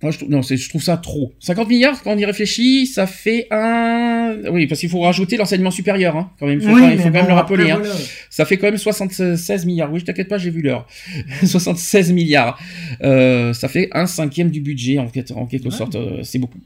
Moi, 0.00 0.12
je 0.12 0.18
trouve, 0.18 0.30
non, 0.30 0.42
je 0.42 0.68
trouve 0.68 0.82
ça 0.82 0.96
trop. 0.96 1.32
50 1.40 1.68
milliards, 1.68 2.00
quand 2.02 2.12
on 2.12 2.18
y 2.18 2.24
réfléchit, 2.24 2.86
ça 2.86 3.08
fait 3.08 3.48
un, 3.50 4.36
oui, 4.52 4.68
parce 4.68 4.78
qu'il 4.80 4.88
faut 4.88 5.00
rajouter 5.00 5.36
l'enseignement 5.36 5.72
supérieur, 5.72 6.16
hein, 6.16 6.30
quand 6.38 6.46
même. 6.46 6.60
Il 6.60 6.68
faut, 6.68 6.72
quand, 6.76 6.88
il 6.88 6.98
faut 6.98 7.04
quand 7.04 7.10
même 7.10 7.26
le 7.26 7.32
rappeler, 7.34 7.70
hein. 7.72 7.82
Ça 8.30 8.44
fait 8.44 8.58
quand 8.58 8.68
même 8.68 8.78
76 8.78 9.66
milliards. 9.66 9.92
Oui, 9.92 9.98
je 9.98 10.04
t'inquiète 10.04 10.28
pas, 10.28 10.38
j'ai 10.38 10.50
vu 10.50 10.62
l'heure. 10.62 10.86
76 11.44 12.12
milliards. 12.12 12.60
Euh, 13.02 13.52
ça 13.54 13.66
fait 13.68 13.88
un 13.92 14.06
cinquième 14.06 14.50
du 14.50 14.60
budget, 14.60 14.98
en, 15.00 15.08
quelque- 15.08 15.32
en 15.32 15.46
quelque 15.46 15.64
Ouais. 15.68 15.70
sorte. 15.72 15.96
Euh, 15.96 16.22
c'est 16.22 16.38
beaucoup. 16.38 16.60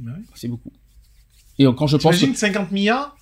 Ouais. 0.00 0.12
C'est 0.36 0.46
beaucoup. 0.46 0.70
Et 1.58 1.64
quand 1.76 1.86
je 1.86 1.96
pense. 1.96 2.16
T'imagines 2.16 2.34
50 2.36 2.72
milliards, 2.72 3.16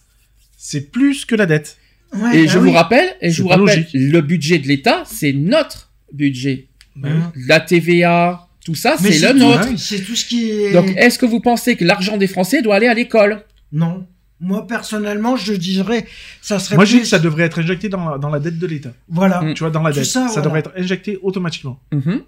c'est 0.57 0.91
plus 0.91 1.25
que 1.25 1.35
la 1.35 1.47
dette. 1.47 1.79
Ouais, 2.15 2.39
Et 2.39 2.45
bah 2.47 2.53
je 2.53 2.59
oui. 2.59 2.69
vous 2.69 2.73
rappelle, 2.73 3.17
et 3.21 3.31
je 3.31 3.43
vous 3.43 3.49
rappelle, 3.49 3.67
logique. 3.67 3.89
le 3.93 4.21
budget 4.21 4.59
de 4.59 4.69
l'État, 4.69 5.03
c'est 5.07 5.33
notre 5.33 5.91
budget. 6.13 6.69
Hein. 7.03 7.33
La 7.47 7.61
TVA, 7.61 8.49
tout 8.65 8.75
ça, 8.75 8.97
c'est 8.99 9.19
le 9.19 9.33
tout- 9.33 9.39
nôtre. 9.39 9.69
C'est 9.77 10.01
tout 10.05 10.15
ce 10.15 10.25
qui 10.25 10.51
est. 10.51 10.73
Donc, 10.73 10.89
est-ce 10.97 11.19
que 11.19 11.27
vous 11.27 11.41
pensez 11.41 11.77
que 11.77 11.85
l'argent 11.85 12.17
des 12.17 12.27
Français 12.27 12.63
doit 12.63 12.77
aller 12.77 12.87
à 12.87 12.95
l'école? 12.95 13.45
Non. 13.73 14.07
Moi 14.39 14.67
personnellement, 14.67 15.37
je 15.37 15.55
dirais, 15.55 16.07
ça 16.43 16.59
serait 16.59 16.77
Moi 16.77 16.85
je 16.85 16.97
dis 16.97 17.01
que 17.01 17.07
ça 17.07 17.19
devrait 17.19 17.45
être 17.45 17.59
injecté 17.61 17.89
dans 17.89 18.11
la, 18.11 18.19
dans 18.19 18.29
la 18.29 18.39
dette 18.39 18.59
de 18.59 18.67
l'État. 18.67 18.93
Voilà. 19.09 19.41
Mm. 19.41 19.55
Tu 19.55 19.61
vois, 19.61 19.71
dans 19.71 19.83
la 19.83 19.91
Tout 19.93 19.97
dette. 20.01 20.05
ça, 20.05 20.29
Ça, 20.29 20.35
voilà. 20.35 20.43
devrait 20.43 20.59
être 20.61 20.73
injecté 20.77 21.19
automatiquement. 21.23 21.81
Mhm. 21.91 22.21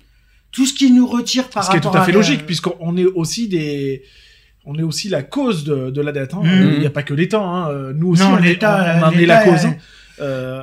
Tout 0.51 0.65
ce 0.65 0.73
qui 0.73 0.91
nous 0.91 1.07
retire 1.07 1.51
par 1.51 1.65
Ce 1.65 1.71
qui 1.71 1.77
est 1.77 1.81
tout 1.81 1.91
à 1.93 2.03
fait 2.07 2.13
logique, 2.13 2.47
puisqu'on 2.47 2.97
est 2.97 3.05
aussi 3.05 3.47
des. 3.49 4.03
On 4.70 4.78
est 4.78 4.82
aussi 4.82 5.09
la 5.09 5.23
cause 5.23 5.65
de, 5.65 5.90
de 5.90 6.01
la 6.03 6.12
dette. 6.12 6.35
hein. 6.35 6.43
Mhm. 6.45 6.73
Il 6.74 6.81
n'y 6.81 6.86
a 6.86 6.90
pas 6.90 7.03
que 7.03 7.15
l'État. 7.15 7.40
hein. 7.40 7.70
Euh, 7.70 7.93
Nous 7.95 8.09
aussi, 8.11 8.23
Non, 8.23 8.35
on, 8.35 8.43
est, 8.43 8.62
on 8.62 8.66
en 9.03 9.11
est 9.12 9.16
l'État, 9.16 9.27
la 9.27 9.45
cause. 9.45 9.65
euh, 9.65 9.69
hein. 9.69 9.77
Euh, 10.20 10.62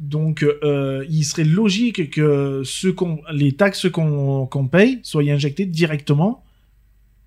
donc, 0.00 0.42
euh, 0.42 1.04
il 1.08 1.22
serait 1.24 1.44
logique 1.44 2.10
que 2.10 2.62
ce 2.64 2.88
les 3.32 3.52
taxes 3.52 3.88
qu'on 3.90 4.68
paye 4.70 4.98
soient 5.04 5.22
injectées 5.22 5.66
directement 5.66 6.42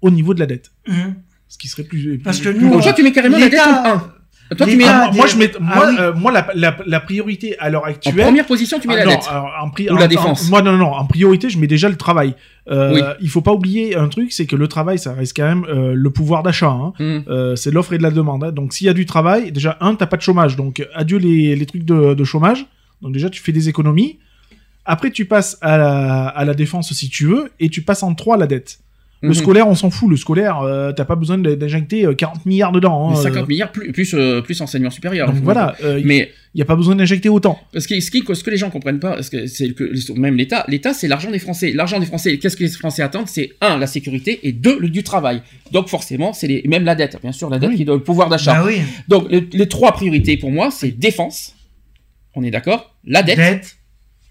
au 0.01 0.09
niveau 0.11 0.34
de 0.34 0.39
la 0.41 0.45
dette. 0.45 0.71
Mhm. 0.88 1.15
Ce 1.47 1.57
qui 1.57 1.67
serait 1.67 1.84
plus. 1.84 2.17
Parce 2.17 2.39
plus- 2.39 2.49
que 2.49 2.57
plus 2.57 2.59
nous, 2.65 2.71
Donc, 2.71 2.73
logique. 2.77 2.89
toi, 2.89 2.93
tu 2.97 3.03
mets 3.03 3.11
carrément 3.11 3.38
la 3.38 3.47
dette 3.47 3.59
en 3.61 3.65
L'État- 3.65 3.93
1. 3.95 4.13
Toi, 4.57 4.68
tu 4.68 4.76
mets 4.76 4.84
Ah, 4.88 5.10
moi, 5.14 5.26
je 5.28 5.36
mets, 5.38 5.52
ah 5.56 5.60
moi, 5.60 5.86
oui. 5.90 5.95
euh, 5.99 6.14
moi 6.14 6.32
la, 6.32 6.48
la, 6.53 6.76
la 6.86 6.99
priorité 6.99 7.57
à 7.60 7.70
l'heure 7.70 7.84
en 7.84 7.88
actuelle. 7.88 8.15
première 8.15 8.45
position, 8.45 8.80
tu 8.80 8.88
mets 8.88 8.94
Ah, 8.95 8.98
la 8.98 9.06
non, 9.06 9.11
dette. 9.11 9.28
en 9.30 9.94
Ou 9.94 9.98
la 9.98 10.06
en- 10.06 10.07
défense. 10.07 10.45
en- 10.48 10.49
moi, 10.49 10.61
non, 10.61 10.78
non. 10.78 10.91
En 10.94 11.06
priorité, 11.06 11.49
je 11.49 11.57
mets 11.57 11.65
déjà 11.68 11.90
le 11.90 11.95
travail. 11.95 12.36
Euh, 12.70 12.94
Oui. 12.94 13.02
Il 13.22 13.30
faut 13.30 13.41
pas 13.41 13.52
oublier 13.53 13.95
un 13.95 14.07
truc, 14.10 14.32
c'est 14.32 14.45
que 14.45 14.56
le 14.56 14.68
travail, 14.68 14.99
ça 14.99 15.14
reste 15.14 15.36
quand 15.36 15.44
même 15.45 15.65
euh, 15.70 15.94
le 15.95 16.10
pouvoir 16.11 16.44
d'achat. 16.44 16.70
Hein. 16.70 16.94
Euh, 16.99 17.56
c'est 17.56 17.72
l'offre 17.72 17.94
et 17.94 17.98
de 17.98 18.03
la 18.03 18.11
demande. 18.11 18.44
hein. 18.44 18.52
Donc, 18.52 18.74
s'il 18.74 18.86
y 18.88 18.90
a 18.90 18.94
du 18.94 19.06
travail, 19.06 19.52
déjà, 19.52 19.78
un, 19.82 19.95
t'as 19.95 20.06
pas 20.06 20.18
de 20.18 20.22
chômage. 20.22 20.56
Donc, 20.56 20.80
euh, 20.80 20.86
adieu 20.94 21.18
les, 21.18 21.56
les 21.56 21.65
trucs 21.65 21.84
de, 21.86 22.14
de 22.14 22.24
chômage. 22.24 22.65
Donc, 23.02 23.11
déjà, 23.14 23.30
tu 23.30 23.41
fais 23.41 23.52
des 23.52 23.70
économies. 23.70 24.20
Après, 24.86 25.11
tu 25.11 25.26
passes 25.26 25.57
à 25.61 25.78
la, 25.78 26.28
à 26.28 26.45
la 26.45 26.53
défense 26.53 26.91
si 26.94 27.10
tu 27.10 27.26
veux, 27.28 27.49
et 27.60 27.70
tu 27.70 27.82
passes 27.82 28.03
en 28.03 28.14
trois 28.14 28.38
la 28.38 28.48
dette. 28.48 28.80
Le 29.23 29.29
Mhm. 29.29 29.35
scolaire, 29.35 29.67
on 29.69 29.73
s'en 29.75 29.89
fout. 29.89 30.09
Le 30.09 30.17
scolaire, 30.17 30.59
euh, 30.59 30.91
t'as 30.91 31.05
pas 31.05 31.15
besoin 31.15 31.37
de- 31.37 31.55
d'injecter 31.55 32.05
euh, 32.05 32.13
40 32.13 32.45
milliards 32.45 32.73
dedans. 32.73 33.07
hein. 33.07 33.13
Mais 33.15 33.21
50 33.23 33.43
Euh, 33.43 33.47
milliards 33.47 33.71
plus, 33.71 33.91
plus, 33.93 34.13
euh, 34.13 34.41
plus 34.41 34.59
enseignement 34.59 34.89
supérieur. 34.89 35.31
Donc 35.31 35.41
voilà, 35.41 35.75
il 35.81 36.05
Mais 36.05 36.29
n'y 36.53 36.61
a 36.61 36.65
pas 36.65 36.75
besoin 36.75 36.95
d'injecter 36.97 37.29
autant. 37.29 37.57
ce, 37.73 37.87
qui, 37.87 38.01
ce, 38.01 38.11
qui- 38.11 38.21
ce 38.31 38.43
que 38.43 38.49
les 38.51 38.57
gens 38.57 38.69
comprennent 38.69 38.99
pas, 38.99 39.13
parce 39.15 39.29
que 39.29 39.47
c'est 39.47 39.69
que 39.71 39.89
même 40.19 40.35
l'État, 40.35 40.65
l'État 40.67 40.93
c'est 40.93 41.07
l'argent 41.07 41.31
des 41.31 41.39
Français. 41.39 41.71
L'argent 41.73 41.99
des 42.01 42.05
Français, 42.05 42.37
qu'est-ce 42.37 42.57
que 42.57 42.63
les 42.63 42.69
Français 42.69 43.01
attendent? 43.01 43.29
C'est 43.29 43.51
un, 43.61 43.77
la 43.77 43.87
sécurité 43.87 44.41
et 44.43 44.51
deux, 44.51 44.77
le 44.77 44.89
du 44.89 45.03
travail. 45.03 45.41
Donc 45.71 45.87
forcément, 45.87 46.33
c'est 46.33 46.47
les- 46.47 46.63
même 46.67 46.83
la 46.83 46.95
dette, 46.95 47.17
bien 47.23 47.31
sûr, 47.31 47.49
la 47.49 47.59
dette 47.59 47.69
Oui. 47.69 47.77
qui 47.77 47.85
donne 47.85 47.99
le 47.99 48.03
pouvoir 48.03 48.27
d'achat. 48.27 48.55
Bah 48.55 48.63
oui. 48.67 48.79
Donc 49.07 49.31
les, 49.31 49.47
les 49.53 49.67
trois 49.69 49.93
priorités 49.93 50.35
pour 50.35 50.51
moi, 50.51 50.69
c'est 50.69 50.91
défense. 50.91 51.55
On 52.35 52.43
est 52.43 52.51
d'accord? 52.51 52.93
La 53.05 53.23
dette. 53.23 53.37
Dette. 53.37 53.77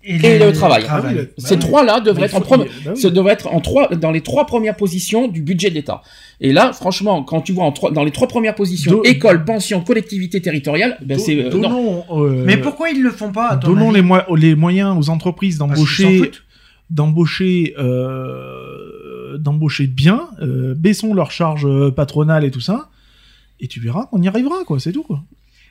Et 0.05 0.39
le 0.39 0.53
travail. 0.53 0.85
Ah 0.89 1.01
oui, 1.05 1.15
Ces 1.39 1.43
bah 1.43 1.49
oui. 1.53 1.59
trois-là 1.59 2.01
devraient 2.01 2.27
être 2.27 2.35
en 2.37 2.41
bah 2.41 2.65
oui. 2.87 2.97
Ça 2.97 3.11
devrait 3.11 3.35
être 3.35 3.47
en 3.47 3.61
trois, 3.61 3.89
dans 3.89 4.11
les 4.11 4.21
trois 4.21 4.47
premières 4.47 4.77
positions 4.77 5.29
du 5.29 5.43
budget 5.43 5.71
de 5.71 5.75
l'État. 5.75 6.03
Et 6.41 6.53
là, 6.53 6.73
franchement, 6.73 7.23
quand 7.23 7.41
tu 7.41 7.53
vois 7.53 7.65
en 7.65 7.73
trois, 7.73 7.93
dans 7.93 8.03
les 8.03 8.11
trois 8.11 8.27
premières 8.27 8.57
positions, 8.57 8.91
Do- 8.93 9.05
école, 9.05 9.45
pension, 9.45 9.81
collectivité 9.83 10.41
territoriale, 10.43 10.99
ben 11.03 11.17
Do- 11.19 11.23
c'est 11.25 11.45
euh, 11.45 11.51
non. 11.51 12.05
euh, 12.11 12.43
Mais 12.45 12.57
pourquoi 12.57 12.91
ils 12.91 13.01
le 13.01 13.11
font 13.11 13.31
pas 13.31 13.51
à 13.51 13.57
ton 13.57 13.69
donnons 13.75 13.95
avis 13.95 14.03
les, 14.41 14.55
moyens 14.57 14.97
aux 14.99 15.09
entreprises 15.11 15.59
d'embaucher 15.59 16.31
d'embaucher 16.91 17.75
euh, 17.79 19.39
d'embaucher 19.39 19.87
bien 19.87 20.29
euh, 20.41 20.75
baissons 20.77 21.15
leurs 21.15 21.31
charges 21.31 21.67
euh, 21.67 21.91
patronales 21.91 22.45
et 22.45 22.51
tout 22.51 22.61
ça 22.61 22.89
et 23.61 23.69
tu 23.69 23.81
verras 23.81 24.07
qu'on 24.07 24.21
y 24.21 24.29
arrivera 24.29 24.57
quoi 24.67 24.79
c'est 24.79 24.93
tout 24.93 25.03
quoi 25.03 25.23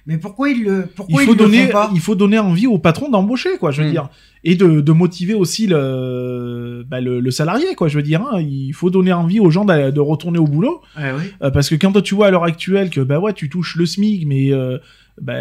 Mais 0.07 0.17
pourquoi 0.17 0.49
ils 0.49 0.63
le, 0.63 0.87
pourquoi 0.95 1.21
il 1.21 1.23
ils 1.23 1.27
faut 1.27 1.33
le 1.33 1.37
donner, 1.37 1.65
font 1.67 1.71
pas 1.71 1.91
il 1.93 1.99
faut 1.99 2.15
donner 2.15 2.39
envie 2.39 2.67
au 2.67 2.77
patron 2.79 3.09
d'embaucher, 3.09 3.57
quoi. 3.59 3.71
Je 3.71 3.81
veux 3.83 3.87
Mm. 3.87 3.91
dire, 3.91 4.09
et 4.43 4.55
de, 4.55 4.81
de 4.81 4.91
motiver 4.91 5.33
aussi 5.35 5.67
le, 5.67 6.83
bah, 6.89 6.99
le, 7.01 7.19
le 7.19 7.31
salarié, 7.31 7.75
quoi. 7.75 7.87
Je 7.87 7.97
veux 7.97 8.03
dire, 8.03 8.21
hein. 8.21 8.41
il 8.41 8.73
faut 8.73 8.89
donner 8.89 9.13
envie 9.13 9.39
aux 9.39 9.51
gens 9.51 9.65
de 9.65 9.99
retourner 9.99 10.39
au 10.39 10.45
boulot, 10.47 10.81
Ouais, 10.97 11.11
oui. 11.17 11.23
Euh, 11.43 11.51
parce 11.51 11.69
que 11.69 11.75
quand 11.75 11.99
tu 12.01 12.15
vois 12.15 12.27
à 12.27 12.31
l'heure 12.31 12.43
actuelle 12.43 12.89
que 12.89 13.01
bah 13.01 13.19
ouais, 13.19 13.33
tu 13.33 13.49
touches 13.49 13.75
le 13.75 13.85
SMIC, 13.85 14.25
mais 14.27 14.51
euh, 14.51 14.77
bah, 15.21 15.35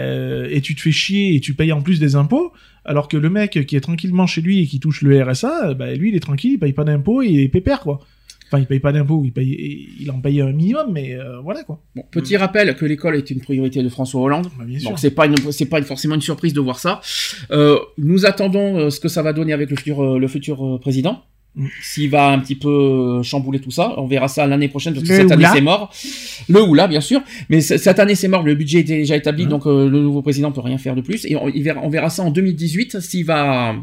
et 0.50 0.60
tu 0.60 0.74
te 0.74 0.80
fais 0.80 0.92
chier 0.92 1.34
et 1.34 1.40
tu 1.40 1.54
payes 1.54 1.72
en 1.72 1.80
plus 1.80 1.98
des 1.98 2.14
impôts, 2.16 2.52
alors 2.84 3.08
que 3.08 3.16
le 3.16 3.30
mec 3.30 3.64
qui 3.66 3.76
est 3.76 3.80
tranquillement 3.80 4.26
chez 4.26 4.40
lui 4.42 4.60
et 4.62 4.66
qui 4.66 4.80
touche 4.80 5.02
le 5.02 5.22
RSA, 5.22 5.74
bah 5.74 5.94
lui, 5.94 6.10
il 6.10 6.16
est 6.16 6.20
tranquille, 6.20 6.52
il 6.52 6.58
paye 6.58 6.72
pas 6.72 6.84
d'impôts 6.84 7.22
et 7.22 7.28
il 7.28 7.40
est 7.40 7.48
pépère, 7.48 7.80
quoi. 7.80 8.00
Enfin, 8.52 8.58
il 8.58 8.66
paye 8.66 8.80
pas 8.80 8.90
d'impôts, 8.90 9.22
il 9.24 9.32
paye, 9.32 9.88
il 10.00 10.10
en 10.10 10.20
paye 10.20 10.40
un 10.40 10.50
minimum, 10.50 10.86
mais 10.90 11.14
euh, 11.14 11.38
voilà, 11.40 11.62
quoi. 11.62 11.80
Bon, 11.94 12.02
petit 12.10 12.36
rappel 12.36 12.74
que 12.74 12.84
l'école 12.84 13.14
est 13.14 13.30
une 13.30 13.40
priorité 13.40 13.80
de 13.80 13.88
François 13.88 14.20
Hollande. 14.20 14.48
Bah, 14.58 14.64
bien. 14.64 14.80
Donc 14.80 14.98
c'est 14.98 15.12
pas 15.12 15.26
une, 15.26 15.36
c'est 15.52 15.66
pas 15.66 15.80
forcément 15.82 16.16
une 16.16 16.20
surprise 16.20 16.52
de 16.52 16.60
voir 16.60 16.80
ça. 16.80 17.00
Euh, 17.52 17.78
nous 17.96 18.26
attendons 18.26 18.76
euh, 18.76 18.90
ce 18.90 18.98
que 18.98 19.06
ça 19.08 19.22
va 19.22 19.32
donner 19.32 19.52
avec 19.52 19.70
le 19.70 19.76
futur, 19.76 20.02
euh, 20.02 20.18
le 20.18 20.26
futur 20.26 20.80
président. 20.80 21.22
Mm. 21.54 21.66
S'il 21.82 22.10
va 22.10 22.28
un 22.28 22.38
petit 22.40 22.54
peu 22.56 23.22
chambouler 23.22 23.60
tout 23.60 23.70
ça, 23.70 23.94
on 23.98 24.06
verra 24.06 24.26
ça 24.28 24.46
l'année 24.46 24.68
prochaine 24.68 24.94
parce 24.94 25.04
que 25.06 25.12
Le 25.12 25.18
cette 25.18 25.30
année 25.32 25.46
c'est 25.52 25.60
mort. 25.60 25.92
Le 26.48 26.62
ou 26.62 26.74
là 26.74 26.88
bien 26.88 27.00
sûr, 27.00 27.22
mais 27.50 27.60
cette 27.60 27.98
année 27.98 28.14
c'est 28.16 28.28
mort. 28.28 28.42
Le 28.42 28.54
budget 28.56 28.80
était 28.80 28.98
déjà 28.98 29.16
établi, 29.16 29.46
Mm. 29.46 29.48
donc 29.48 29.66
euh, 29.66 29.88
le 29.88 30.00
nouveau 30.00 30.22
président 30.22 30.50
peut 30.52 30.60
rien 30.60 30.78
faire 30.78 30.96
de 30.96 31.00
plus. 31.02 31.24
Et 31.26 31.36
on, 31.36 31.48
il 31.48 31.62
verra, 31.62 31.80
on 31.84 31.88
verra 31.88 32.10
ça 32.10 32.22
en 32.24 32.30
2018 32.30 33.00
s'il 33.00 33.24
va 33.24 33.74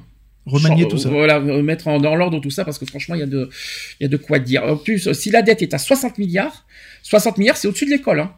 Remanier 0.47 0.87
tout 0.87 0.97
ça. 0.97 1.09
Voilà, 1.09 1.37
euh, 1.37 1.61
mettre 1.61 1.87
en, 1.87 1.99
dans 1.99 2.15
l'ordre 2.15 2.39
tout 2.39 2.49
ça 2.49 2.65
parce 2.65 2.79
que 2.79 2.85
franchement, 2.85 3.15
il 3.15 3.19
y 3.19 3.23
a 3.23 3.27
de, 3.27 3.49
il 3.99 4.03
y 4.03 4.05
a 4.05 4.09
de 4.09 4.17
quoi 4.17 4.39
dire. 4.39 4.63
En 4.63 4.77
plus, 4.77 5.11
si 5.13 5.29
la 5.29 5.41
dette 5.41 5.61
est 5.61 5.73
à 5.73 5.77
60 5.77 6.17
milliards, 6.17 6.65
60 7.03 7.37
milliards, 7.37 7.57
c'est 7.57 7.67
au-dessus 7.67 7.85
de 7.85 7.91
l'école, 7.91 8.19
hein. 8.21 8.31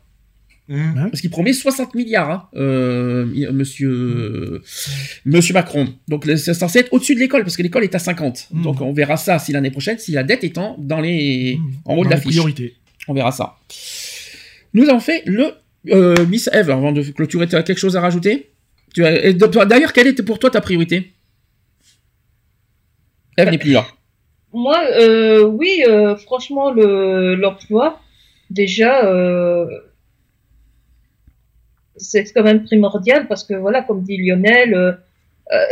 Hum. 0.72 1.08
Parce 1.10 1.22
qu'il 1.22 1.32
promet 1.32 1.52
60 1.52 1.96
milliards, 1.96 2.30
hein, 2.30 2.48
euh, 2.56 3.26
monsieur, 3.52 4.62
monsieur 5.26 5.54
Macron. 5.56 5.88
Donc, 6.08 6.26
c'est 6.38 6.54
censé 6.54 6.80
être 6.80 6.94
au-dessus 6.94 7.16
de 7.16 7.20
l'école 7.20 7.42
parce 7.42 7.58
que 7.58 7.64
l'école 7.64 7.84
est 7.84 7.96
à 7.96 8.00
50. 8.00 8.50
Mm. 8.52 8.62
Donc, 8.62 8.80
on 8.82 8.94
verra 8.94 9.18
ça 9.18 9.40
si 9.40 9.52
l'année 9.52 9.72
prochaine, 9.72 9.98
si 9.98 10.12
la 10.12 10.22
dette 10.22 10.44
étant 10.44 10.76
dans 10.78 11.02
les, 11.02 11.58
Mmh. 11.58 11.72
en 11.86 11.96
haut 11.96 12.06
de 12.06 12.12
la 12.12 12.18
fiche. 12.18 12.34
priorités. 12.34 12.76
On 13.08 13.16
verra 13.16 13.32
ça. 13.32 13.58
Nous 14.76 14.88
avons 14.88 15.00
fait 15.00 15.24
le, 15.26 15.54
euh, 15.90 16.26
Miss 16.28 16.48
Eve, 16.54 16.70
avant 16.70 16.92
de 16.92 17.02
clôturer, 17.02 17.48
tu 17.48 17.56
as 17.56 17.64
quelque 17.64 17.80
chose 17.80 17.96
à 17.96 18.02
rajouter? 18.02 18.52
D'ailleurs, 18.96 19.94
quelle 19.94 20.08
était 20.08 20.24
pour 20.24 20.38
toi 20.38 20.52
ta 20.52 20.62
priorité? 20.62 21.14
Moi, 24.54 24.80
euh, 25.00 25.44
oui, 25.44 25.84
euh, 25.88 26.16
franchement, 26.16 26.72
le 26.72 27.36
l'emploi, 27.36 28.00
déjà, 28.50 29.06
euh, 29.06 29.68
c'est 31.98 32.32
quand 32.34 32.44
même 32.44 32.64
primordial 32.64 33.28
parce 33.28 33.44
que 33.44 33.54
voilà, 33.54 33.84
comme 33.84 34.04
dit 34.04 34.18
Lionel, 34.18 34.98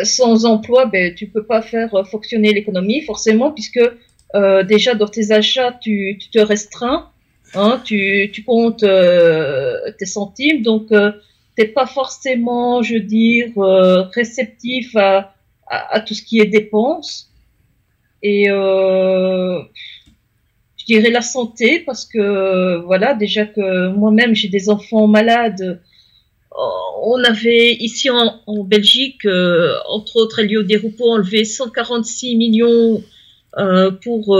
sans 0.03 0.45
emploi, 0.45 0.87
ben 0.87 1.13
tu 1.13 1.27
peux 1.27 1.45
pas 1.45 1.61
faire 1.61 1.91
fonctionner 2.09 2.51
l'économie 2.51 3.01
forcément 3.03 3.51
puisque 3.51 3.79
déjà 4.67 4.95
dans 4.95 5.07
tes 5.07 5.31
achats, 5.31 5.71
tu, 5.79 6.17
te 6.31 6.39
restreins, 6.39 7.09
hein, 7.53 7.81
tu, 7.85 8.43
comptes 8.45 8.85
tes 9.97 10.05
centimes, 10.05 10.63
donc 10.63 10.91
t'es 11.55 11.67
pas 11.67 11.85
forcément, 11.85 12.81
je 12.81 12.95
veux 12.95 12.99
dire, 12.99 13.51
réceptif 14.13 14.95
à, 14.95 15.33
à 15.67 15.99
tout 16.01 16.13
ce 16.13 16.23
qui 16.23 16.39
est 16.39 16.45
dépenses. 16.45 17.31
Et 18.29 18.49
euh, 18.49 19.61
je 20.75 20.85
dirais 20.85 21.11
la 21.11 21.21
santé 21.21 21.79
parce 21.79 22.05
que 22.05 22.75
voilà 22.89 23.13
déjà 23.13 23.45
que 23.45 23.87
moi-même 23.89 24.35
j'ai 24.35 24.49
des 24.49 24.67
enfants 24.69 25.07
malades. 25.07 25.61
Euh, 25.61 25.77
On 27.03 27.23
avait 27.23 27.73
ici 27.89 28.09
en, 28.09 28.63
Belgique, 28.75 29.23
euh, 29.25 29.75
entre 29.87 30.17
autres 30.17 30.39
Elio 30.39 30.63
Desroupeaux, 30.63 31.11
enlevé 31.11 31.45
146 31.45 32.35
millions 32.35 33.01
pour 34.03 34.37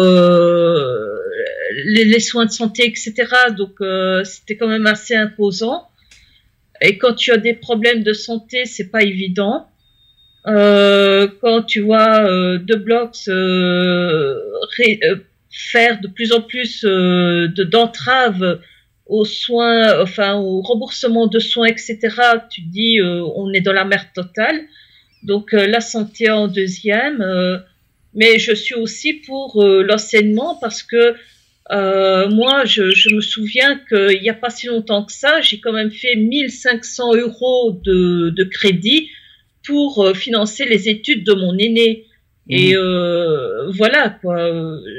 les, 1.96 2.06
les 2.14 2.20
soins 2.20 2.46
de 2.46 2.52
santé, 2.52 2.86
etc. 2.86 3.14
Donc 3.58 3.76
c'était 4.26 4.58
quand 4.58 4.68
même 4.68 4.86
assez 4.86 5.16
imposant. 5.16 5.88
Et 6.82 6.98
quand 6.98 7.14
tu 7.14 7.32
as 7.32 7.38
des 7.38 7.54
problèmes 7.54 8.04
de 8.04 8.14
santé, 8.14 8.66
c'est 8.66 8.90
pas 8.92 9.02
évident. 9.02 9.68
Euh, 10.48 11.28
quand 11.42 11.64
tu 11.64 11.82
vois 11.82 12.22
euh, 12.22 12.58
deux 12.58 12.78
blocs 12.78 13.18
euh, 13.28 14.40
euh, 14.80 15.16
faire 15.52 16.00
de 16.00 16.08
plus 16.08 16.32
en 16.32 16.42
plus 16.42 16.84
de 16.84 17.64
d'entraves 17.64 18.62
aux 19.08 19.26
soins, 19.26 20.02
enfin 20.02 20.36
au 20.36 20.62
remboursement 20.62 21.28
de 21.28 21.40
soins, 21.40 21.68
etc. 21.68 21.98
Tu 22.50 22.62
dis 22.62 23.00
on 23.02 23.52
est 23.54 23.62
dans 23.62 23.74
la 23.74 23.86
merde 23.86 24.08
totale. 24.14 24.62
Donc 25.24 25.52
la 25.54 25.82
santé 25.82 26.30
en 26.30 26.48
deuxième, 26.48 27.24
mais 28.14 28.38
je 28.38 28.54
suis 28.54 28.76
aussi 28.76 29.14
pour 29.14 29.64
l'enseignement 29.64 30.56
parce 30.62 30.84
que 30.84 31.16
euh, 31.72 32.30
moi, 32.30 32.64
je, 32.66 32.92
je 32.92 33.14
me 33.14 33.22
souviens 33.22 33.80
qu'il 33.90 34.22
n'y 34.22 34.30
a 34.30 34.34
pas 34.34 34.50
si 34.50 34.68
longtemps 34.68 35.04
que 35.04 35.12
ça, 35.12 35.42
j'ai 35.42 35.60
quand 35.60 35.74
même 35.74 35.92
fait 35.92 36.16
1500 36.16 37.16
euros 37.16 37.80
de, 37.84 38.30
de 38.30 38.44
crédit 38.44 39.10
pour 39.68 40.04
euh, 40.04 40.14
financer 40.14 40.66
les 40.66 40.90
études 40.90 41.24
de 41.26 41.34
mon 41.34 41.56
aîné. 41.58 42.06
Et 42.50 42.78
euh, 42.78 43.70
voilà 43.72 44.10
quoi. 44.10 44.38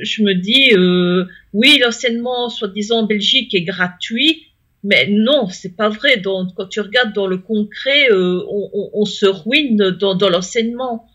Je 0.03 0.23
me 0.23 0.35
dis, 0.35 0.75
euh, 0.75 1.25
oui, 1.55 1.81
l'enseignement, 1.83 2.51
soi-disant 2.51 2.99
en 2.99 3.07
Belgique, 3.07 3.55
est 3.55 3.63
gratuit, 3.63 4.43
mais 4.85 5.09
non, 5.11 5.49
c'est 5.49 5.75
pas 5.75 5.89
vrai. 5.89 6.19
Donc, 6.19 6.51
quand 6.55 6.67
tu 6.69 6.81
regardes 6.83 7.15
dans 7.15 7.27
le 7.27 7.39
concret, 7.39 8.11
euh, 8.13 8.43
on, 8.51 8.69
on- 8.75 8.91
on 9.01 9.05
se 9.07 9.25
ruine 9.25 9.79
dans, 9.99 10.15
dans 10.15 10.29
l'enseignement, 10.29 11.07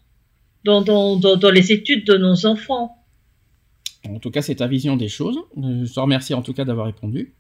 dans, 0.66 0.82
dans, 0.82 1.18
dans, 1.18 1.36
dans 1.36 1.52
les 1.52 1.72
études 1.72 2.04
de 2.08 2.16
nos 2.18 2.48
enfants. 2.48 2.98
En 4.10 4.18
tout 4.18 4.32
cas, 4.32 4.42
c'est 4.42 4.56
ta 4.56 4.68
vision 4.68 4.96
des 4.98 5.10
choses. 5.10 5.38
Je 5.56 5.94
te 5.94 6.00
remercie 6.00 6.34
en 6.34 6.42
tout 6.42 6.54
cas 6.54 6.66
d'avoir 6.66 6.88
répondu. 6.88 7.34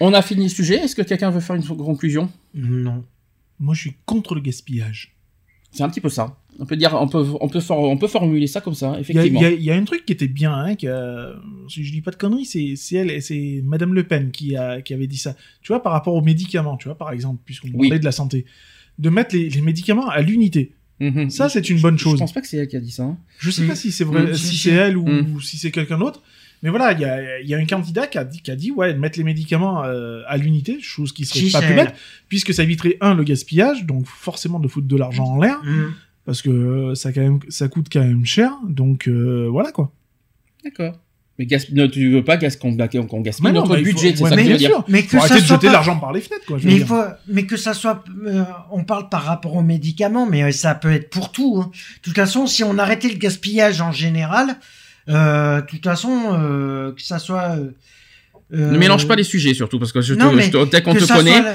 On 0.00 0.12
a 0.14 0.20
fini 0.22 0.44
le 0.44 0.48
sujet. 0.50 0.76
Est-ce 0.76 0.96
que 0.96 1.02
quelqu'un 1.02 1.30
veut 1.30 1.40
faire 1.40 1.56
une 1.56 1.64
conclusion? 1.64 2.28
Non. 2.54 3.04
Moi, 3.60 3.74
je 3.74 3.80
suis 3.82 3.94
contre 4.06 4.34
le 4.34 4.40
gaspillage. 4.40 5.14
C'est 5.70 5.82
un 5.82 5.88
petit 5.90 6.00
peu 6.00 6.08
ça. 6.08 6.38
On 6.58 6.66
peut 6.66 6.76
dire, 6.76 6.94
on 6.94 7.06
peut, 7.08 7.24
on 7.40 7.48
peut, 7.48 7.60
for- 7.60 7.78
on 7.78 7.96
peut 7.98 8.06
formuler 8.08 8.46
ça 8.46 8.60
comme 8.60 8.74
ça, 8.74 8.98
effectivement. 8.98 9.40
il 9.40 9.42
y 9.42 9.46
a- 9.46 9.50
il 9.52 9.62
y 9.62 9.70
a 9.70 9.76
un 9.76 9.84
truc 9.84 10.04
qui 10.06 10.12
était 10.12 10.26
bien, 10.26 10.52
hein, 10.52 10.74
qui 10.76 10.88
a- 10.88 11.34
si 11.68 11.84
je 11.84 11.92
dis 11.92 12.00
pas 12.00 12.10
de 12.10 12.16
conneries, 12.16 12.46
c'est 12.46 12.74
c'est 12.74 12.96
elle, 12.96 13.22
c'est 13.22 13.60
Madame 13.64 13.92
Le 13.94 14.02
Pen 14.04 14.30
qui, 14.30 14.56
a, 14.56 14.80
qui 14.80 14.94
avait 14.94 15.06
dit 15.06 15.18
ça. 15.18 15.36
Tu 15.62 15.68
vois, 15.68 15.82
par 15.82 15.92
rapport 15.92 16.14
aux 16.14 16.22
médicaments, 16.22 16.76
tu 16.78 16.88
vois, 16.88 16.96
par 16.96 17.12
exemple, 17.12 17.42
puisqu'on 17.44 17.68
Oui. 17.74 17.88
parlait 17.88 17.98
de 18.00 18.04
la 18.04 18.12
santé, 18.12 18.44
de 18.98 19.10
mettre 19.10 19.36
les, 19.36 19.50
les 19.50 19.60
médicaments 19.60 20.08
à 20.08 20.20
l'unité. 20.22 20.72
Mhm. 21.00 21.30
Ça, 21.30 21.48
c'est 21.48 21.68
une 21.70 21.80
bonne 21.80 21.96
Je 21.98 22.02
chose. 22.02 22.18
pense 22.18 22.32
pas 22.32 22.40
que 22.40 22.48
c'est 22.48 22.56
elle 22.56 22.66
qui 22.68 22.76
a 22.76 22.80
dit 22.80 22.90
ça. 22.90 23.04
hein. 23.04 23.18
Je 23.38 23.50
sais 23.50 23.62
Mm. 23.62 23.68
pas 23.68 23.76
si 23.76 23.92
c'est 23.92 24.04
vrai, 24.04 24.24
Mm. 24.32 24.34
si 24.34 24.56
c'est 24.56 24.70
elle 24.70 24.96
ou, 24.96 25.06
Mm. 25.06 25.34
ou 25.34 25.40
si 25.40 25.58
c'est 25.58 25.70
quelqu'un 25.70 25.98
d'autre. 25.98 26.22
Mais 26.62 26.70
voilà, 26.70 26.92
il 26.92 27.00
y 27.00 27.04
a, 27.04 27.40
il 27.40 27.48
y 27.48 27.54
a 27.54 27.58
un 27.58 27.64
candidat 27.66 28.06
qui 28.06 28.18
a 28.18 28.24
dit, 28.24 28.42
qui 28.42 28.50
a 28.50 28.56
dit 28.56 28.70
ouais, 28.72 28.92
de 28.92 28.98
mettre 28.98 29.16
les 29.18 29.24
médicaments 29.24 29.84
euh, 29.84 30.22
à 30.26 30.36
l'unité, 30.36 30.78
chose 30.80 31.12
qui 31.12 31.24
serait 31.24 31.50
pas 31.50 31.62
plus 31.66 31.74
bête, 31.76 31.94
puisque 32.28 32.52
ça 32.52 32.62
éviterait, 32.64 32.96
un, 33.00 33.14
le 33.14 33.22
gaspillage, 33.24 33.84
donc 33.86 34.06
forcément 34.06 34.58
de 34.58 34.66
foutre 34.68 34.88
de 34.88 34.96
l'argent 34.96 35.24
en 35.24 35.40
l'air, 35.40 35.60
Hum. 35.64 35.92
parce 36.26 36.42
que 36.42 36.50
euh, 36.50 36.94
ça, 36.94 37.12
quand 37.12 37.20
même, 37.20 37.38
ça 37.48 37.68
coûte 37.68 37.86
quand 37.92 38.00
même 38.04 38.24
cher, 38.24 38.52
donc 38.68 39.06
euh, 39.08 39.46
voilà 39.50 39.70
quoi. 39.72 39.92
D'accord. 40.64 40.98
Mais 41.38 41.46
gas... 41.46 41.66
ne, 41.70 41.86
tu 41.86 42.10
veux 42.10 42.24
pas 42.24 42.36
qu'on 42.36 42.72
gaspille 42.72 43.44
Mais 43.44 43.52
non, 43.52 43.60
notre 43.60 43.74
bah, 43.74 43.78
il 43.78 43.86
faut- 43.86 43.92
budget, 43.92 44.16
c'est 44.16 44.24
ouais, 44.24 44.30
ça 44.30 44.34
mais 44.34 44.42
que 44.42 44.48
je 44.48 44.52
veux 44.54 44.58
bien 44.58 44.68
dire. 44.70 44.76
sûr. 44.78 44.84
Mais 44.88 45.02
que 45.04 45.08
Faut 45.10 45.18
ça 45.18 45.24
arrêter 45.26 45.40
de 45.42 45.46
soit 45.46 45.56
jeter 45.56 45.66
pas- 45.68 45.72
l'argent 45.74 45.96
par 46.00 46.12
les 46.12 46.20
fenêtres, 46.20 46.44
quoi. 46.46 46.58
je 46.58 46.66
Mais, 46.66 46.72
il 46.72 46.78
dire. 46.78 46.86
faut, 46.88 47.00
mais 47.28 47.46
que 47.46 47.56
ça 47.56 47.74
soit, 47.74 48.02
euh, 48.26 48.42
on 48.72 48.82
parle 48.82 49.08
par 49.08 49.22
rapport 49.22 49.54
aux 49.54 49.62
médicaments, 49.62 50.26
mais 50.26 50.42
euh, 50.42 50.50
ça 50.50 50.74
peut 50.74 50.90
être 50.90 51.10
pour 51.10 51.30
tout. 51.30 51.60
hein. 51.62 51.70
De 51.72 52.02
toute 52.02 52.16
façon, 52.16 52.48
si 52.48 52.64
on 52.64 52.76
arrêtait 52.76 53.08
le 53.08 53.18
gaspillage 53.18 53.80
en 53.80 53.92
général, 53.92 54.48
euh, 54.50 54.54
de 55.12 55.66
toute 55.66 55.84
façon, 55.84 56.10
euh, 56.32 56.92
que 56.92 57.02
ça 57.02 57.18
soit. 57.18 57.56
euh, 57.56 57.70
Ne 58.50 58.74
euh, 58.74 58.78
mélange 58.78 59.06
pas 59.08 59.16
les 59.16 59.24
sujets 59.24 59.54
surtout, 59.54 59.78
parce 59.78 59.92
que 59.92 60.00
je 60.00 60.14
te, 60.14 60.18
Non, 60.18 60.32
mais 60.32 60.44
je 60.44 60.50
te- 60.50 60.70
dès 60.70 60.82
qu'on 60.82 60.94
te 60.94 61.04
connaît. 61.12 61.40
le- 61.40 61.46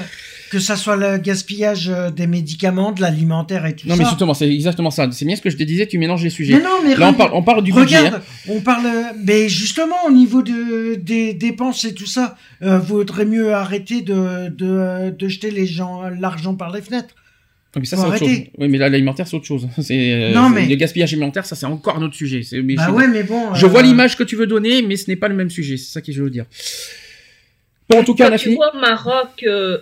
que 0.50 0.60
ça 0.60 0.76
soit 0.76 0.94
le 0.94 1.18
gaspillage 1.18 1.88
euh, 1.88 2.10
des 2.10 2.28
médicaments, 2.28 2.92
de 2.92 3.00
l'alimentaire 3.00 3.66
et 3.66 3.74
tout 3.74 3.88
Non, 3.88 3.96
ça. 3.96 4.02
mais 4.02 4.08
justement, 4.08 4.34
c'est 4.34 4.48
exactement 4.48 4.92
ça. 4.92 5.08
C'est 5.10 5.24
bien 5.24 5.34
ce 5.34 5.40
que 5.42 5.50
je 5.50 5.56
te 5.56 5.64
disais, 5.64 5.86
tu 5.88 5.98
mélanges 5.98 6.22
les 6.22 6.30
sujets. 6.30 6.54
Mais 6.54 6.62
non, 6.62 6.78
mais 6.84 6.94
Là, 6.94 7.08
on 7.08 7.14
parle, 7.14 7.30
on 7.34 7.42
parle 7.42 7.64
du 7.64 7.72
budget. 7.72 7.98
Regarde, 7.98 8.14
hein. 8.22 8.22
on 8.48 8.60
parle, 8.60 8.86
euh, 8.86 9.02
mais 9.24 9.48
justement 9.48 9.96
au 10.06 10.12
niveau 10.12 10.42
de, 10.42 10.94
des 10.94 11.34
dépenses 11.34 11.84
et 11.84 11.94
tout 11.94 12.06
ça, 12.06 12.36
euh, 12.62 12.78
vaudrait 12.78 13.24
mieux 13.24 13.52
arrêter 13.52 14.02
de, 14.02 14.48
de, 14.50 15.10
de 15.10 15.28
jeter 15.28 15.50
les 15.50 15.66
gens 15.66 16.02
l'argent 16.20 16.54
par 16.54 16.70
les 16.72 16.82
fenêtres. 16.82 17.14
Ah, 17.76 17.78
Mais 17.80 17.86
ça, 17.86 17.96
c'est 17.96 18.02
autre 18.06 18.18
chose. 18.18 18.28
Oui, 18.58 18.68
mais 18.68 18.78
là, 18.78 18.88
l'alimentaire, 18.88 19.26
c'est 19.26 19.36
autre 19.36 19.46
chose. 19.46 19.66
C'est, 19.80 20.12
euh, 20.12 20.32
Non, 20.32 20.48
c'est- 20.48 20.54
mais- 20.54 20.66
Le 20.68 20.74
gaspillage 20.76 21.12
alimentaire, 21.12 21.44
ça, 21.44 21.56
c'est 21.56 21.66
encore 21.66 21.96
un 21.98 22.02
autre 22.02 22.14
sujet. 22.14 22.42
C'est- 22.42 22.62
mais 22.62 22.74
Bah 22.76 22.86
je- 22.88 22.92
ouais, 22.92 23.08
mais 23.08 23.22
bon. 23.24 23.52
Je 23.54 23.66
euh, 23.66 23.68
vois 23.68 23.82
l'image 23.82 24.16
que 24.16 24.22
tu 24.22 24.36
veux 24.36 24.46
donner, 24.46 24.82
mais 24.82 24.96
ce 24.96 25.10
n'est 25.10 25.16
pas 25.16 25.28
le 25.28 25.34
même 25.34 25.50
sujet. 25.50 25.76
C'est 25.76 25.92
ça 25.92 26.00
que 26.00 26.12
je 26.12 26.22
veux 26.22 26.30
dire. 26.30 26.44
Bon, 27.88 28.00
en 28.00 28.04
tout 28.04 28.14
cas, 28.14 28.26
on 28.26 28.28
quand 28.28 28.34
a 28.34 28.38
tu 28.38 28.44
fini. 28.44 28.54
vois 28.56 28.74
au 28.74 28.78
Maroc, 28.78 29.42
euh, 29.46 29.78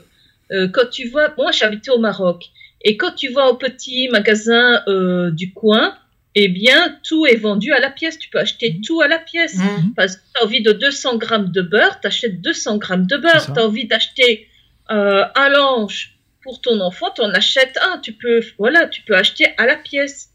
euh, 0.52 0.68
quand 0.68 0.88
tu 0.90 1.08
vois, 1.08 1.32
moi 1.36 1.52
j'habitais 1.52 1.90
au 1.90 1.98
Maroc, 1.98 2.44
et 2.84 2.96
quand 2.96 3.12
tu 3.14 3.28
vas 3.28 3.46
au 3.48 3.56
petit 3.56 4.08
magasin 4.10 4.82
euh, 4.88 5.30
du 5.30 5.52
coin, 5.52 5.94
eh 6.34 6.48
bien 6.48 6.96
tout 7.04 7.26
est 7.26 7.36
vendu 7.36 7.72
à 7.72 7.78
la 7.80 7.90
pièce. 7.90 8.18
Tu 8.18 8.28
peux 8.30 8.38
acheter 8.38 8.80
tout 8.84 9.00
à 9.02 9.08
la 9.08 9.18
pièce. 9.18 9.56
hum, 9.58 9.92
Parce 9.94 10.16
que 10.16 10.22
tu 10.34 10.42
as 10.42 10.44
envie 10.46 10.62
de 10.62 10.72
200 10.72 11.16
grammes 11.18 11.52
de 11.52 11.62
beurre, 11.62 12.00
tu 12.00 12.06
achètes 12.08 12.40
200 12.40 12.78
grammes 12.78 13.06
de 13.06 13.16
beurre. 13.18 13.52
Tu 13.54 13.60
as 13.60 13.64
envie 13.64 13.86
d'acheter 13.86 14.48
euh, 14.90 15.24
un 15.36 15.48
linge 15.48 16.11
pour 16.42 16.60
ton 16.60 16.80
enfant, 16.80 17.06
tu 17.14 17.22
en 17.22 17.30
achètes 17.30 17.78
un. 17.82 17.98
Tu 17.98 18.12
peux, 18.12 18.42
voilà, 18.58 18.86
tu 18.88 19.02
peux 19.02 19.16
acheter 19.16 19.46
à 19.58 19.66
la 19.66 19.76
pièce. 19.76 20.30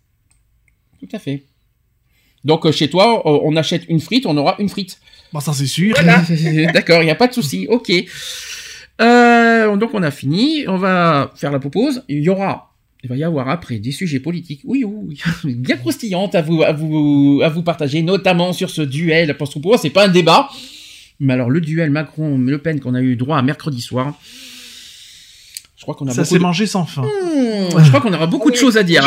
Tout 0.99 1.09
à 1.11 1.19
fait. 1.19 1.43
Donc 2.43 2.65
euh, 2.65 2.71
chez 2.71 2.89
toi, 2.89 3.21
on 3.25 3.55
achète 3.55 3.83
une 3.89 3.99
frite, 3.99 4.25
on 4.25 4.37
aura 4.37 4.55
une 4.59 4.69
frite. 4.69 4.99
Bon, 5.33 5.39
ça 5.39 5.53
c'est 5.53 5.67
sûr. 5.67 5.95
Voilà. 5.95 6.23
D'accord, 6.73 7.01
il 7.01 7.05
n'y 7.05 7.11
a 7.11 7.15
pas 7.15 7.27
de 7.27 7.33
souci. 7.33 7.67
Ok. 7.69 7.91
Euh, 8.99 9.75
donc 9.75 9.93
on 9.93 10.01
a 10.01 10.11
fini. 10.11 10.65
On 10.67 10.77
va 10.77 11.31
faire 11.35 11.51
la 11.51 11.59
pause. 11.59 12.03
Il 12.07 12.23
y 12.23 12.29
aura, 12.29 12.73
il 13.03 13.09
va 13.09 13.17
y 13.17 13.23
avoir 13.23 13.49
après 13.49 13.79
des 13.79 13.91
sujets 13.91 14.19
politiques. 14.19 14.61
Oui, 14.63 14.83
oui, 14.85 15.19
oui. 15.43 15.55
bien 15.55 15.77
croustillantes 15.77 16.35
à 16.35 16.41
vous, 16.41 16.63
à 16.63 16.71
vous, 16.71 17.41
à 17.43 17.49
vous 17.49 17.63
partager, 17.63 18.01
notamment 18.01 18.53
sur 18.53 18.69
ce 18.69 18.81
duel. 18.81 19.35
Parce 19.37 19.53
que 19.53 19.59
pour 19.59 19.71
moi, 19.71 19.77
c'est 19.77 19.89
pas 19.89 20.05
un 20.05 20.11
débat. 20.11 20.49
Mais 21.19 21.33
alors 21.33 21.49
le 21.49 21.61
duel 21.61 21.89
Macron-Le 21.89 22.59
Pen 22.59 22.79
qu'on 22.79 22.93
a 22.93 23.01
eu 23.01 23.15
droit 23.15 23.37
à 23.37 23.41
mercredi 23.41 23.81
soir. 23.81 24.17
Je 25.87 25.93
crois 25.93 25.99
qu'on 26.05 26.11
a 26.11 26.13
Ça 26.13 26.25
s'est 26.25 26.35
de- 26.35 26.41
mangé 26.41 26.65
sans 26.67 26.83
fin. 26.85 27.01
Hmm, 27.03 27.79
je 27.81 27.87
crois 27.87 28.01
qu'on 28.01 28.11
aura 28.13 28.27
beaucoup 28.27 28.51
de 28.51 28.57
choses 28.57 28.75
à 28.75 28.83
dire 28.83 29.05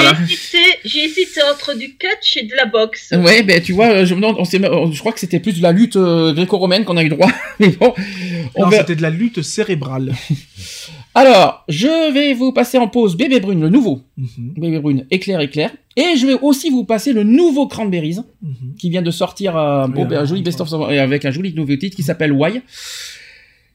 J'ai 0.82 1.04
hésité, 1.04 1.42
entre 1.52 1.76
du 1.76 1.94
catch 1.96 2.38
et 2.38 2.44
de 2.44 2.54
la 2.56 2.64
boxe. 2.64 3.12
Ouais, 3.12 3.42
ben 3.42 3.60
tu 3.60 3.74
vois, 3.74 3.88
euh, 3.90 4.06
je, 4.06 4.14
me 4.14 4.20
demande- 4.22 4.36
on 4.38 4.46
s'est- 4.46 4.58
je 4.58 4.98
crois 4.98 5.12
que 5.12 5.20
c'était 5.20 5.40
plus 5.40 5.58
de 5.58 5.62
la 5.62 5.72
lutte 5.72 5.96
euh, 5.96 6.32
gréco-romaine 6.32 6.86
qu'on 6.86 6.96
a 6.96 7.02
eu 7.04 7.10
droit. 7.10 7.30
Mais 7.60 7.68
bon, 7.68 7.92
on 8.54 8.62
Non, 8.64 8.70
c'était 8.70 8.96
de 8.96 9.02
la 9.02 9.10
lutte 9.10 9.42
cérébrale. 9.42 10.14
Alors, 11.14 11.64
je 11.68 12.12
vais 12.14 12.32
vous 12.32 12.52
passer 12.52 12.78
en 12.78 12.88
pause 12.88 13.14
Bébé 13.14 13.40
Brune, 13.40 13.60
le 13.60 13.68
nouveau. 13.68 14.00
Mhm, 14.16 14.54
Bébé 14.56 14.78
Brune, 14.78 15.06
éclair, 15.10 15.40
éclair. 15.40 15.70
Et 15.96 16.16
je 16.16 16.26
vais 16.26 16.38
aussi 16.40 16.70
vous 16.70 16.84
passer 16.84 17.12
le 17.12 17.24
nouveau 17.24 17.66
Cranberries, 17.66 18.20
mhm. 18.42 18.74
qui 18.78 18.88
vient 18.88 19.02
de 19.02 19.10
sortir 19.10 19.54
un- 19.56 19.92
joli 20.24 20.40
best-of 20.40 20.72
avec 20.72 21.26
un 21.26 21.30
joli 21.30 21.52
nouveau 21.52 21.76
titre 21.76 21.94
qui 21.96 22.02
s'appelle 22.04 22.32
Why. 22.32 22.62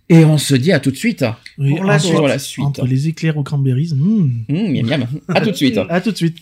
Et 0.09 0.23
on 0.25 0.37
se 0.37 0.53
dit 0.55 0.71
à 0.71 0.79
tout 0.79 0.91
de 0.91 0.95
suite. 0.95 1.25
Oui, 1.57 1.75
Pour 1.75 1.83
la 1.85 1.95
entre, 1.95 2.11
Pour 2.13 2.27
la 2.27 2.39
suite. 2.39 2.65
entre 2.65 2.85
les 2.85 3.07
éclairs 3.07 3.37
aux 3.37 3.43
cranberries. 3.43 3.91
hmm. 3.95 4.45
Hum, 4.49 4.71
miam, 4.71 4.85
miam. 4.85 5.07
À 5.29 5.41
tout 5.41 5.51
de 5.51 5.55
suite. 5.55 5.77
À 5.89 6.01
tout 6.01 6.11
de 6.11 6.17
suite. 6.17 6.37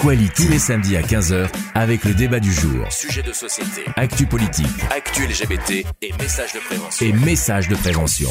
Equality 0.00 0.30
tous 0.46 0.50
les 0.50 0.58
samedis 0.58 0.96
à 0.96 1.02
15h 1.02 1.46
avec 1.74 2.04
le 2.06 2.14
débat 2.14 2.40
du 2.40 2.50
jour. 2.50 2.90
Sujet 2.90 3.22
de 3.22 3.34
société, 3.34 3.82
Actu 3.96 4.24
politique 4.24 4.64
actu 4.90 5.26
LGBT 5.26 5.84
et 6.00 6.10
messages 6.18 6.54
de 6.54 6.58
prévention. 6.60 7.06
et 7.06 7.12
messages 7.12 7.68
de 7.68 7.74
prévention. 7.74 8.30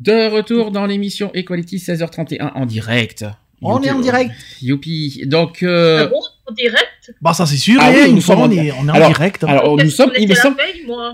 De 0.00 0.28
retour 0.28 0.72
dans 0.72 0.86
l'émission 0.86 1.30
Equality 1.34 1.76
16h31 1.76 2.50
en 2.56 2.66
direct. 2.66 3.24
On 3.64 3.80
est 3.80 3.92
en 3.92 4.00
direct. 4.00 4.32
Youpi. 4.60 5.22
Donc, 5.26 5.62
euh, 5.62 6.02
Ah 6.02 6.06
bon, 6.06 6.20
en 6.50 6.52
direct? 6.52 7.12
Bah 7.20 7.32
ça 7.32 7.46
c'est 7.46 7.56
sûr. 7.56 7.80
Ah 7.80 7.92
oui, 7.94 8.12
nous 8.12 8.20
sommes 8.20 8.40
on 8.40 8.44
en- 8.46 8.50
est, 8.50 8.72
on 8.72 8.88
est 8.88 8.90
en 8.90 8.94
alors- 8.94 9.08
direct. 9.10 9.44
alors, 9.44 9.76
nous 9.76 9.90
sommes, 9.90 10.10
il 10.18 10.28
me 10.28 10.34
semble. 10.34 10.56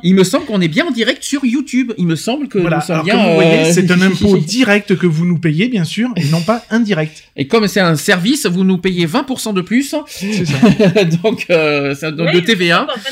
Il 0.02 0.14
me 0.14 0.24
semble 0.24 0.46
qu'on 0.46 0.60
est 0.60 0.68
bien 0.68 0.86
en 0.86 0.90
direct 0.90 1.22
sur 1.22 1.44
YouTube. 1.44 1.92
Il 1.98 2.06
me 2.06 2.16
semble 2.16 2.48
que 2.48 2.58
Voilà. 2.58 2.76
nous 2.76 2.82
sommes 2.82 2.94
Alors, 2.94 3.04
bien. 3.04 3.14
comme 3.14 3.26
vous 3.28 3.34
voyez, 3.34 3.58
euh, 3.60 3.72
c'est 3.72 3.90
un 3.90 4.00
impôt 4.02 4.36
direct 4.56 4.96
que 4.96 5.06
vous 5.06 5.24
nous 5.26 5.38
payez, 5.38 5.68
bien 5.68 5.84
sûr, 5.84 6.08
et 6.16 6.24
non 6.26 6.40
pas 6.42 6.64
indirect. 6.70 7.24
Et 7.36 7.46
comme 7.46 7.66
c'est 7.68 7.80
un 7.80 7.96
service, 7.96 8.46
vous 8.46 8.64
nous 8.64 8.78
payez 8.78 9.06
20% 9.06 9.54
de 9.54 9.60
plus. 9.60 9.94
C'est 10.06 10.44
ça. 10.46 11.04
Donc, 11.22 11.46
euh, 11.50 11.94
ça 11.94 12.10
donne 12.10 12.32
de 12.32 12.40
TVA. 12.40 12.86
pourquoi 12.86 12.94
pas 13.02 13.10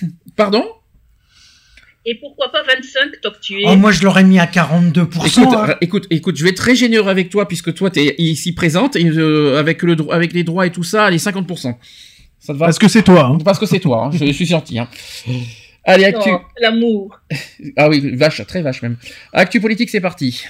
25 0.00 0.10
Pardon? 0.36 0.64
Et 2.08 2.14
pourquoi 2.20 2.52
pas 2.52 2.62
25 2.62 3.20
tant 3.20 3.30
que 3.30 3.40
tu 3.42 3.60
es 3.60 3.64
Oh, 3.66 3.74
moi, 3.74 3.90
je 3.90 4.02
l'aurais 4.04 4.22
mis 4.22 4.38
à 4.38 4.46
42%. 4.46 5.26
Écoute, 5.26 5.54
hein. 5.56 5.66
euh, 5.70 5.74
écoute, 5.80 6.06
écoute, 6.10 6.36
je 6.36 6.44
vais 6.44 6.50
être 6.50 6.56
très 6.56 6.76
généreux 6.76 7.08
avec 7.10 7.30
toi 7.30 7.48
puisque 7.48 7.74
toi 7.74 7.90
t'es 7.90 8.14
ici 8.18 8.52
présente 8.54 8.94
et 8.94 9.04
euh, 9.08 9.58
avec 9.58 9.82
le 9.82 9.96
avec 10.12 10.32
les 10.32 10.44
droits 10.44 10.66
et 10.66 10.70
tout 10.70 10.84
ça, 10.84 11.06
allez 11.06 11.16
50%. 11.18 11.74
Ça 12.38 12.52
te 12.52 12.58
va? 12.58 12.66
Parce 12.66 12.78
que 12.78 12.86
c'est 12.86 13.02
toi. 13.02 13.24
hein. 13.24 13.38
Parce 13.44 13.58
que 13.58 13.66
c'est 13.66 13.80
toi. 13.80 14.04
hein, 14.06 14.10
je, 14.16 14.24
je 14.24 14.30
suis 14.30 14.46
gentil. 14.46 14.78
Allez, 15.86 16.04
actu. 16.04 16.30
L'amour. 16.60 17.20
Ah 17.76 17.88
oui, 17.88 18.14
vache, 18.16 18.44
très 18.46 18.62
vache 18.62 18.82
même. 18.82 18.96
Actu 19.32 19.60
politique, 19.60 19.90
c'est 19.90 20.00
parti. 20.00 20.44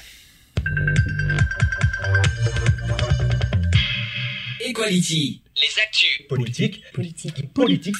Equality. 4.61 5.43
Les 5.59 5.83
actus. 5.83 6.27
Politique. 6.29 6.83
Politique. 6.93 7.33
Politique. 7.55 7.95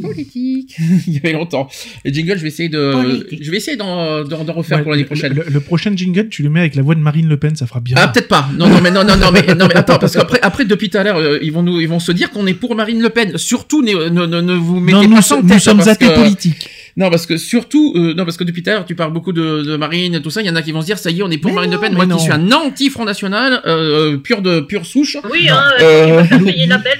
Politique. 0.00 0.76
Il 1.08 1.14
y 1.14 1.16
avait 1.18 1.32
longtemps. 1.32 1.68
Les 2.04 2.12
jingles, 2.14 2.36
je 2.36 2.42
vais 2.42 2.48
essayer 2.48 2.68
de, 2.68 2.92
Politique. 2.92 3.42
je 3.44 3.50
vais 3.50 3.56
essayer 3.56 3.76
d'en, 3.76 4.22
d'en- 4.22 4.44
d'en 4.44 4.52
refaire 4.52 4.78
Ouais, 4.78 4.82
pour 4.84 4.92
l'année 4.92 5.02
le- 5.02 5.06
prochaine. 5.08 5.34
Le, 5.34 5.42
le 5.48 5.60
prochain 5.60 5.92
jingle, 5.96 6.28
tu 6.28 6.44
le 6.44 6.50
mets 6.50 6.60
avec 6.60 6.76
la 6.76 6.82
voix 6.82 6.94
de 6.94 7.00
Marine 7.00 7.28
Le 7.28 7.36
Pen, 7.36 7.56
ça 7.56 7.66
fera 7.66 7.80
bien. 7.80 7.96
Ah 7.98 8.06
peut-être 8.08 8.28
pas. 8.28 8.48
Non 8.56 8.68
non 8.68 8.80
mais 8.80 8.92
non 8.92 9.02
non 9.04 9.16
non 9.16 9.32
mais 9.32 9.42
non 9.54 9.66
mais 9.66 9.76
attends 9.76 9.98
parce 9.98 10.12
qu'après 10.14 10.38
après 10.42 10.64
depuis 10.64 10.88
tout 10.88 10.98
à 10.98 11.02
l'heure 11.02 11.16
euh, 11.16 11.38
ils 11.42 11.50
vont 11.52 11.62
nous 11.64 11.80
ils 11.80 11.88
vont 11.88 11.98
se 12.00 12.12
dire 12.12 12.30
qu'on 12.30 12.46
est 12.46 12.54
pour 12.54 12.76
Marine 12.76 13.02
Le 13.02 13.08
Pen. 13.10 13.36
Surtout 13.38 13.82
ne 13.82 14.08
ne, 14.08 14.26
ne, 14.26 14.40
ne 14.40 14.54
vous 14.54 14.78
mettez 14.78 14.98
non, 14.98 15.02
pas 15.02 15.16
nous, 15.16 15.22
ça 15.22 15.36
en 15.36 15.42
nous 15.42 15.48
tête, 15.48 15.60
sommes 15.60 15.80
athées 15.80 16.06
que- 16.06 16.14
politiques. 16.14 16.68
Non 16.96 17.08
parce 17.10 17.24
que 17.26 17.36
surtout 17.36 17.92
euh, 17.96 18.14
non 18.14 18.24
parce 18.24 18.36
que 18.36 18.44
depuis 18.44 18.62
tout 18.62 18.70
à 18.70 18.74
l'heure 18.74 18.84
tu 18.84 18.94
parles 18.94 19.12
beaucoup 19.12 19.32
de, 19.32 19.62
de 19.62 19.76
Marine 19.76 20.20
tout 20.20 20.30
ça 20.30 20.42
il 20.42 20.46
y 20.46 20.50
en 20.50 20.56
a 20.56 20.62
qui 20.62 20.72
vont 20.72 20.80
se 20.80 20.86
dire 20.86 20.98
ça 20.98 21.10
y 21.10 21.20
est 21.20 21.22
on 21.22 21.30
est 21.30 21.38
pour 21.38 21.50
Mais 21.50 21.54
Marine 21.56 21.70
non, 21.72 21.76
Le 21.76 21.82
Pen 21.82 21.94
moi 21.94 22.06
non. 22.06 22.16
qui 22.16 22.22
suis 22.24 22.32
un 22.32 22.50
anti 22.52 22.90
Front 22.90 23.04
National 23.04 23.62
euh, 23.66 24.16
pur 24.18 24.42
de 24.42 24.60
pure 24.60 24.84
souche 24.86 25.16
Oui, 25.30 25.48
hein, 25.48 25.62
Euh, 25.80 26.06
tu 26.06 26.12
vas 26.12 26.24
faire 26.24 26.44
payer 26.44 26.66
la 26.66 26.78
belle, 26.78 26.99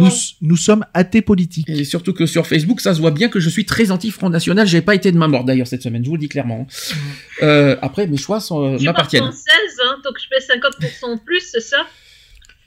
Nous, 0.00 0.08
nous 0.40 0.56
sommes 0.56 0.84
athées 0.94 1.22
politiques. 1.22 1.68
et 1.68 1.84
surtout 1.84 2.12
que 2.12 2.26
sur 2.26 2.46
Facebook 2.46 2.80
ça 2.80 2.94
se 2.94 3.00
voit 3.00 3.10
bien 3.10 3.28
que 3.28 3.40
je 3.40 3.48
suis 3.48 3.64
très 3.64 3.90
anti 3.90 4.10
Front 4.10 4.30
National 4.30 4.66
j'ai 4.66 4.80
pas 4.82 4.94
été 4.94 5.12
de 5.12 5.18
ma 5.18 5.28
mort 5.28 5.44
d'ailleurs 5.44 5.66
cette 5.66 5.82
semaine 5.82 6.02
je 6.04 6.08
vous 6.08 6.16
le 6.16 6.20
dis 6.20 6.28
clairement 6.28 6.66
euh, 7.42 7.76
après 7.82 8.06
mes 8.06 8.16
choix 8.16 8.40
sont, 8.40 8.62
euh, 8.74 8.76
Tu 8.78 8.84
pars 8.84 8.94
m'appartiennent 8.94 9.22
française, 9.24 9.76
hein, 9.86 9.96
donc 10.04 10.14
je 10.18 10.26
fais 10.28 10.58
50% 11.08 11.12
en 11.14 11.18
plus, 11.18 11.42
c'est 11.52 11.60
ça? 11.60 11.86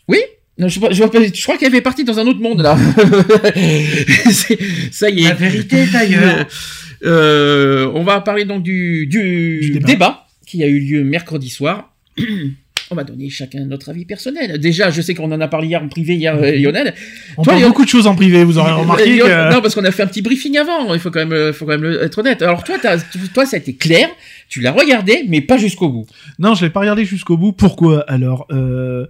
Oui 0.08 0.20
non, 0.58 0.70
je, 0.70 0.80
je, 0.80 0.94
je 1.34 1.44
crois 1.44 1.58
qu'elle 1.58 1.72
fait 1.74 1.82
partie 1.82 2.06
dans 2.06 2.18
un 2.18 2.26
autre 2.28 2.40
monde 2.40 2.62
là. 2.62 2.78
C'est- 4.32 4.58
ça 4.92 5.10
y 5.10 5.20
est. 5.20 5.24
La 5.24 5.34
vérité 5.34 5.80
est 5.80 5.94
ailleurs. 5.96 6.46
Euh, 7.04 7.92
on 7.94 8.04
va 8.04 8.22
parler 8.22 8.46
donc 8.46 8.64
du, 8.64 9.06
du, 9.06 9.60
Du 9.60 9.70
débat. 9.72 9.88
débat. 9.88 10.28
qui 10.48 10.64
a 10.64 10.68
eu 10.68 10.80
lieu 10.80 11.04
mercredi 11.04 11.50
soir. 11.50 11.94
On 12.92 12.96
va 12.96 13.04
donner 13.04 13.30
chacun 13.30 13.66
notre 13.66 13.90
avis 13.90 14.06
personnel. 14.06 14.60
Déjà, 14.60 14.92
je 14.92 15.02
sais 15.02 15.16
qu'on 15.16 15.32
en 15.32 15.42
a 15.42 15.48
parlé 15.48 15.68
hier 15.70 15.82
en 15.82 15.88
privé 15.88 16.16
hier, 16.16 16.36
euh, 16.36 16.52
Lionel. 16.52 16.94
On 17.38 17.42
Toi, 17.44 17.54
parle 17.54 17.66
beaucoup 17.66 17.84
de 17.84 17.90
choses 17.90 18.06
en 18.06 18.16
privé, 18.16 18.44
vous 18.44 18.58
aurez 18.60 18.72
remarqué. 18.82 19.18
Que- 19.18 19.54
Non, 19.54 19.62
parce 19.62 19.74
qu'on 19.74 19.84
a 19.86 19.92
fait 19.92 20.04
un 20.04 20.08
petit 20.08 20.22
briefing 20.22 20.56
avant. 20.58 20.94
Il 20.94 21.00
faut 21.00 21.10
quand 21.10 21.20
même, 21.20 21.34
euh, 21.34 21.52
faut 21.52 21.66
quand 21.66 21.78
même 21.80 21.98
être 22.02 22.20
honnête. 22.20 22.42
Alors 22.44 22.64
toi, 22.64 22.76
toi, 23.34 23.46
ça 23.46 23.56
a 23.58 23.60
été 23.60 23.76
clair. 23.76 24.08
Tu 24.50 24.62
l'as 24.62 24.72
regardé, 24.72 25.26
mais 25.28 25.42
pas 25.42 25.58
jusqu'au 25.58 25.90
bout. 25.90 26.06
Non, 26.38 26.54
je 26.54 26.64
l'ai 26.66 26.70
pas 26.70 26.82
regardé 26.82 27.06
jusqu'au 27.06 27.38
bout. 27.38 27.54
Pourquoi 27.54 28.02
Alors, 28.02 28.46
euh, 28.52 29.08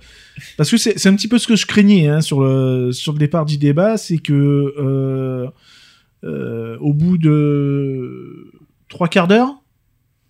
parce 0.56 0.72
que 0.72 0.78
c'est 0.78 0.98
c'est 0.98 1.10
un 1.10 1.16
petit 1.16 1.28
peu 1.28 1.38
ce 1.38 1.48
que 1.48 1.58
je 1.58 1.66
craignais 1.66 2.08
hein, 2.08 2.22
sur 2.22 2.40
le 2.42 2.92
sur 2.94 3.12
le 3.12 3.20
départ 3.20 3.46
du 3.46 3.58
débat, 3.58 3.98
c'est 3.98 4.20
que 4.20 4.32
euh, 4.78 5.48
euh, 6.24 6.78
au 6.80 6.94
bout 6.94 7.18
de 7.18 8.52
trois 8.88 9.10
quarts 9.10 9.28
d'heure, 9.28 9.50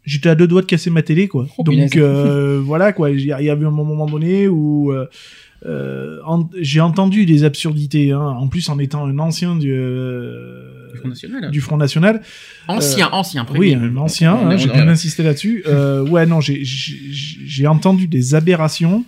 j'étais 0.05 0.29
à 0.29 0.35
deux 0.35 0.47
doigts 0.47 0.61
de 0.61 0.67
casser 0.67 0.89
ma 0.89 1.01
télé, 1.01 1.27
quoi. 1.27 1.47
Oh. 1.57 1.63
Donc 1.63 1.95
euh, 1.95 2.59
voilà, 2.63 2.93
quoi. 2.93 3.11
Il 3.11 3.21
y 3.25 3.31
a 3.31 3.41
il 3.41 3.45
y 3.45 3.49
avait 3.49 3.65
un 3.65 3.71
moment 3.71 4.05
donné 4.05 4.47
où 4.47 4.91
euh, 4.91 5.07
euh, 5.65 6.19
en- 6.25 6.49
j'ai 6.59 6.79
entendu 6.81 7.25
des 7.25 7.43
absurdités. 7.43 8.11
Hein. 8.11 8.19
En 8.21 8.47
plus, 8.47 8.69
en 8.69 8.77
étant 8.79 9.05
un 9.05 9.17
ancien 9.19 9.55
du, 9.55 9.73
euh, 9.73 10.61
Du 10.93 10.99
Front 10.99 11.07
National. 11.09 11.51
du 11.51 11.61
Front 11.61 11.77
National. 11.77 12.21
Ancien, 12.67 13.07
Euh, 13.07 13.11
ancien, 13.13 13.41
Oui, 13.57 13.73
premier. 13.73 13.75
un 13.75 13.97
ancien. 13.97 14.33
Hein, 14.33 14.49
on- 14.53 14.57
j'ai 14.57 14.69
bien 14.69 14.87
insisté 14.87 15.23
là-dessus. 15.23 15.63
Euh, 15.67 16.03
ouais, 16.07 16.25
non, 16.25 16.39
j'ai- 16.41 16.63
j'ai 16.63 16.95
j'ai 17.45 17.67
entendu 17.67 18.07
des 18.07 18.35
aberrations. 18.35 19.03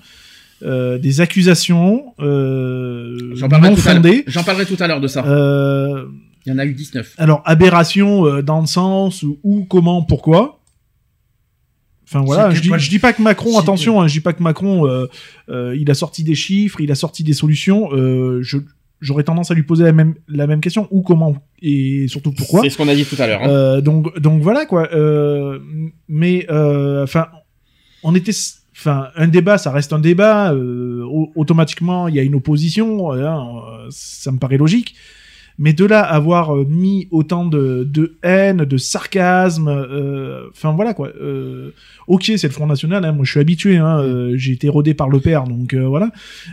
euh, 0.64 0.98
des 0.98 1.22
accusations 1.22 2.16
euh, 2.20 3.16
J'en 3.36 3.48
parlerai, 3.48 3.70
non 3.70 3.76
tout 3.76 3.82
à 3.88 3.94
l'heure- 3.94 4.02
fondées. 4.04 4.24
j'en 4.26 4.44
parlerai 4.44 4.66
tout 4.66 4.78
à 4.80 4.88
l'heure 4.88 5.00
de 5.02 5.08
ça. 5.08 5.24
Euh, 5.24 6.06
Il 6.48 6.50
y 6.52 6.56
en 6.56 6.58
a 6.58 6.66
eu 6.66 6.74
19. 6.74 7.14
alors, 7.20 7.44
aberration 7.46 8.26
euh, 8.26 8.42
dans 8.42 8.62
le 8.62 8.66
sens 8.66 9.22
où, 9.22 9.38
où, 9.44 9.66
comment, 9.66 10.02
pourquoi. 10.02 10.57
Enfin 12.10 12.22
voilà, 12.22 12.44
je 12.56 12.62
dis, 12.62 12.70
je 12.80 12.90
dis 12.90 13.00
pas 13.00 13.12
que 13.14 13.22
Macron, 13.22 13.50
attention, 13.60 14.00
hein, 14.02 14.08
je 14.08 14.14
dis 14.14 14.20
pas 14.22 14.32
que 14.34 14.42
Macron, 14.42 14.88
euh, 14.88 15.08
euh, 15.50 15.76
il 15.78 15.92
a 15.92 15.94
sorti 15.94 16.24
des 16.24 16.36
chiffres, 16.36 16.80
il 16.80 16.90
a 16.92 16.96
sorti 16.96 17.24
des 17.24 17.34
solutions. 17.34 17.90
Euh, 17.92 18.40
je 18.42 18.60
j'aurais 19.02 19.24
tendance 19.24 19.52
à 19.52 19.54
lui 19.54 19.64
poser 19.64 19.84
la 19.84 19.92
même 19.92 20.16
la 20.28 20.48
même 20.48 20.62
question 20.62 20.88
où, 20.90 21.02
comment 21.02 21.36
et 21.62 22.08
surtout 22.08 22.32
pourquoi. 22.32 22.62
C'est 22.64 22.70
ce 22.70 22.78
qu'on 22.78 22.88
a 22.88 22.96
dit 22.96 23.06
tout 23.06 23.16
à 23.20 23.28
l'heure. 23.28 23.44
hein. 23.44 23.50
Euh, 23.50 23.82
donc 23.82 24.18
donc 24.20 24.42
voilà 24.42 24.66
quoi. 24.66 24.88
Euh, 24.94 25.60
mais 26.08 26.46
euh, 26.50 27.04
enfin, 27.04 27.28
on 28.04 28.16
était, 28.16 28.32
enfin, 28.76 29.10
un 29.16 29.28
débat, 29.28 29.58
ça 29.58 29.72
reste 29.72 29.92
un 29.92 30.00
débat. 30.00 30.54
euh, 30.54 31.04
au- 31.04 31.32
automatiquement, 31.36 32.08
il 32.08 32.16
y 32.16 32.20
a 32.20 32.24
une 32.24 32.36
opposition. 32.36 33.12
euh, 33.14 33.28
hein, 33.28 33.46
euh, 33.70 33.88
ça 33.92 34.32
me 34.32 34.40
paraît 34.40 34.58
logique. 34.58 34.96
Mais 35.60 35.74
de 35.74 35.86
là 35.86 36.02
avoir 36.02 36.56
euh, 36.56 36.66
mis 36.70 37.08
autant 37.10 37.46
de, 37.46 37.84
de 37.84 38.18
haine, 38.22 38.58
de 38.58 38.78
sarcasme, 38.78 39.68
euh, 39.68 40.48
enfin 40.52 40.74
voilà 40.74 40.94
quoi. 40.94 41.10
Euh, 41.20 41.72
ok, 42.08 42.32
c'est 42.38 42.48
le 42.48 42.54
Front 42.54 42.68
National. 42.68 43.04
Hein, 43.04 43.12
moi, 43.12 43.26
je 43.26 43.32
suis 43.32 43.40
habitué. 43.40 43.78
Hein, 43.78 44.00
euh, 44.00 44.34
J'ai 44.38 44.54
été 44.54 44.70
rodé 44.70 44.94
par 44.94 45.10
le 45.10 45.20
père, 45.20 45.46
donc 45.46 45.74
euh, 45.74 45.86
voilà. 45.88 46.12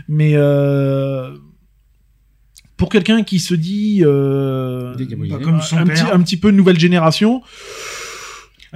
Mais 0.08 0.32
euh, 0.34 1.30
pour 2.76 2.88
quelqu'un 2.88 3.22
qui 3.22 3.38
se 3.38 3.54
dit 3.54 4.02
euh. 4.04 4.94
Pas 5.30 5.38
comme 5.38 5.60
son 5.60 5.76
un, 5.76 5.84
petit, 5.84 6.02
père. 6.02 6.14
un 6.14 6.20
petit 6.20 6.36
peu 6.36 6.50
nouvelle 6.50 6.78
génération, 6.78 7.42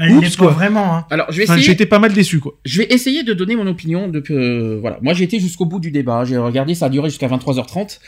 Elle 0.01 0.13
Oups, 0.13 0.23
n'est 0.23 0.29
pas 0.31 0.37
quoi. 0.37 0.51
vraiment. 0.53 0.95
Hein. 0.97 1.07
Alors, 1.11 1.27
je 1.31 1.39
vais 1.39 1.45
enfin, 1.45 1.55
essayer. 1.55 1.67
j'ai 1.67 1.73
été 1.73 1.87
pas 1.87 1.99
mal 1.99 2.13
déçu 2.13 2.39
quoi. 2.41 2.59
Je 2.65 2.79
vais 2.79 2.87
essayer 2.93 3.25
de 3.25 3.33
donner 3.35 3.57
mon 3.57 3.67
opinion 3.67 4.09
depuis. 4.09 4.35
euh, 4.35 4.79
voilà, 4.81 4.99
moi 5.03 5.13
j'ai 5.15 5.25
été 5.25 5.41
jusqu'au 5.41 5.67
bout 5.67 5.81
du 5.81 5.91
débat. 5.91 6.25
J'ai 6.25 6.37
regardé, 6.39 6.75
ça 6.75 6.87
a 6.87 6.89
duré 6.89 7.09
jusqu'à 7.11 7.27
23h30. 7.29 7.99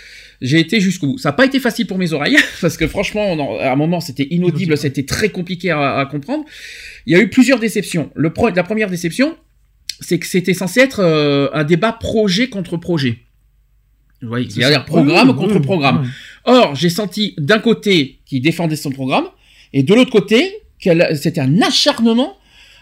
J'ai 0.40 0.60
été 0.60 0.80
jusqu'au 0.80 1.08
bout. 1.08 1.18
Ça 1.18 1.30
n'a 1.30 1.32
pas 1.32 1.44
été 1.46 1.58
facile 1.60 1.86
pour 1.86 1.98
mes 1.98 2.12
oreilles 2.12 2.36
parce 2.60 2.76
que 2.76 2.86
franchement, 2.86 3.26
on 3.32 3.38
en- 3.40 3.58
à 3.58 3.70
un 3.72 3.76
moment 3.76 4.00
c'était 4.00 4.26
inaudible, 4.30 4.76
c'était 4.78 5.04
très 5.04 5.30
compliqué 5.30 5.70
à, 5.70 5.98
à 5.98 6.06
comprendre. 6.06 6.44
Il 7.06 7.12
y 7.12 7.16
a 7.16 7.20
eu 7.20 7.28
plusieurs 7.28 7.58
déceptions. 7.58 8.10
Le 8.14 8.32
pro- 8.32 8.50
la 8.50 8.62
première 8.62 8.88
déception, 8.88 9.36
c'est 10.00 10.18
que 10.18 10.26
c'était 10.26 10.54
censé 10.54 10.80
être 10.80 11.00
euh, 11.00 11.48
un 11.52 11.64
débat 11.64 11.92
projet 11.92 12.48
contre 12.48 12.76
projet. 12.76 13.18
Vous 14.22 14.28
voyez, 14.28 14.48
C'est 14.50 14.60
c'est-à-dire 14.60 14.84
programme 14.84 15.30
Oui, 15.30 15.34
contre 15.36 15.56
oui, 15.56 15.60
programme. 15.62 16.02
oui. 16.02 16.08
Or, 16.44 16.74
j'ai 16.74 16.90
senti 16.90 17.34
d'un 17.38 17.58
côté 17.58 18.20
qui 18.26 18.40
défendait 18.40 18.76
son 18.76 18.90
programme, 18.90 19.24
et 19.72 19.82
de 19.82 19.94
l'autre 19.94 20.10
côté, 20.10 20.56
c'était 20.80 21.40
un 21.40 21.60
acharnement, 21.62 22.36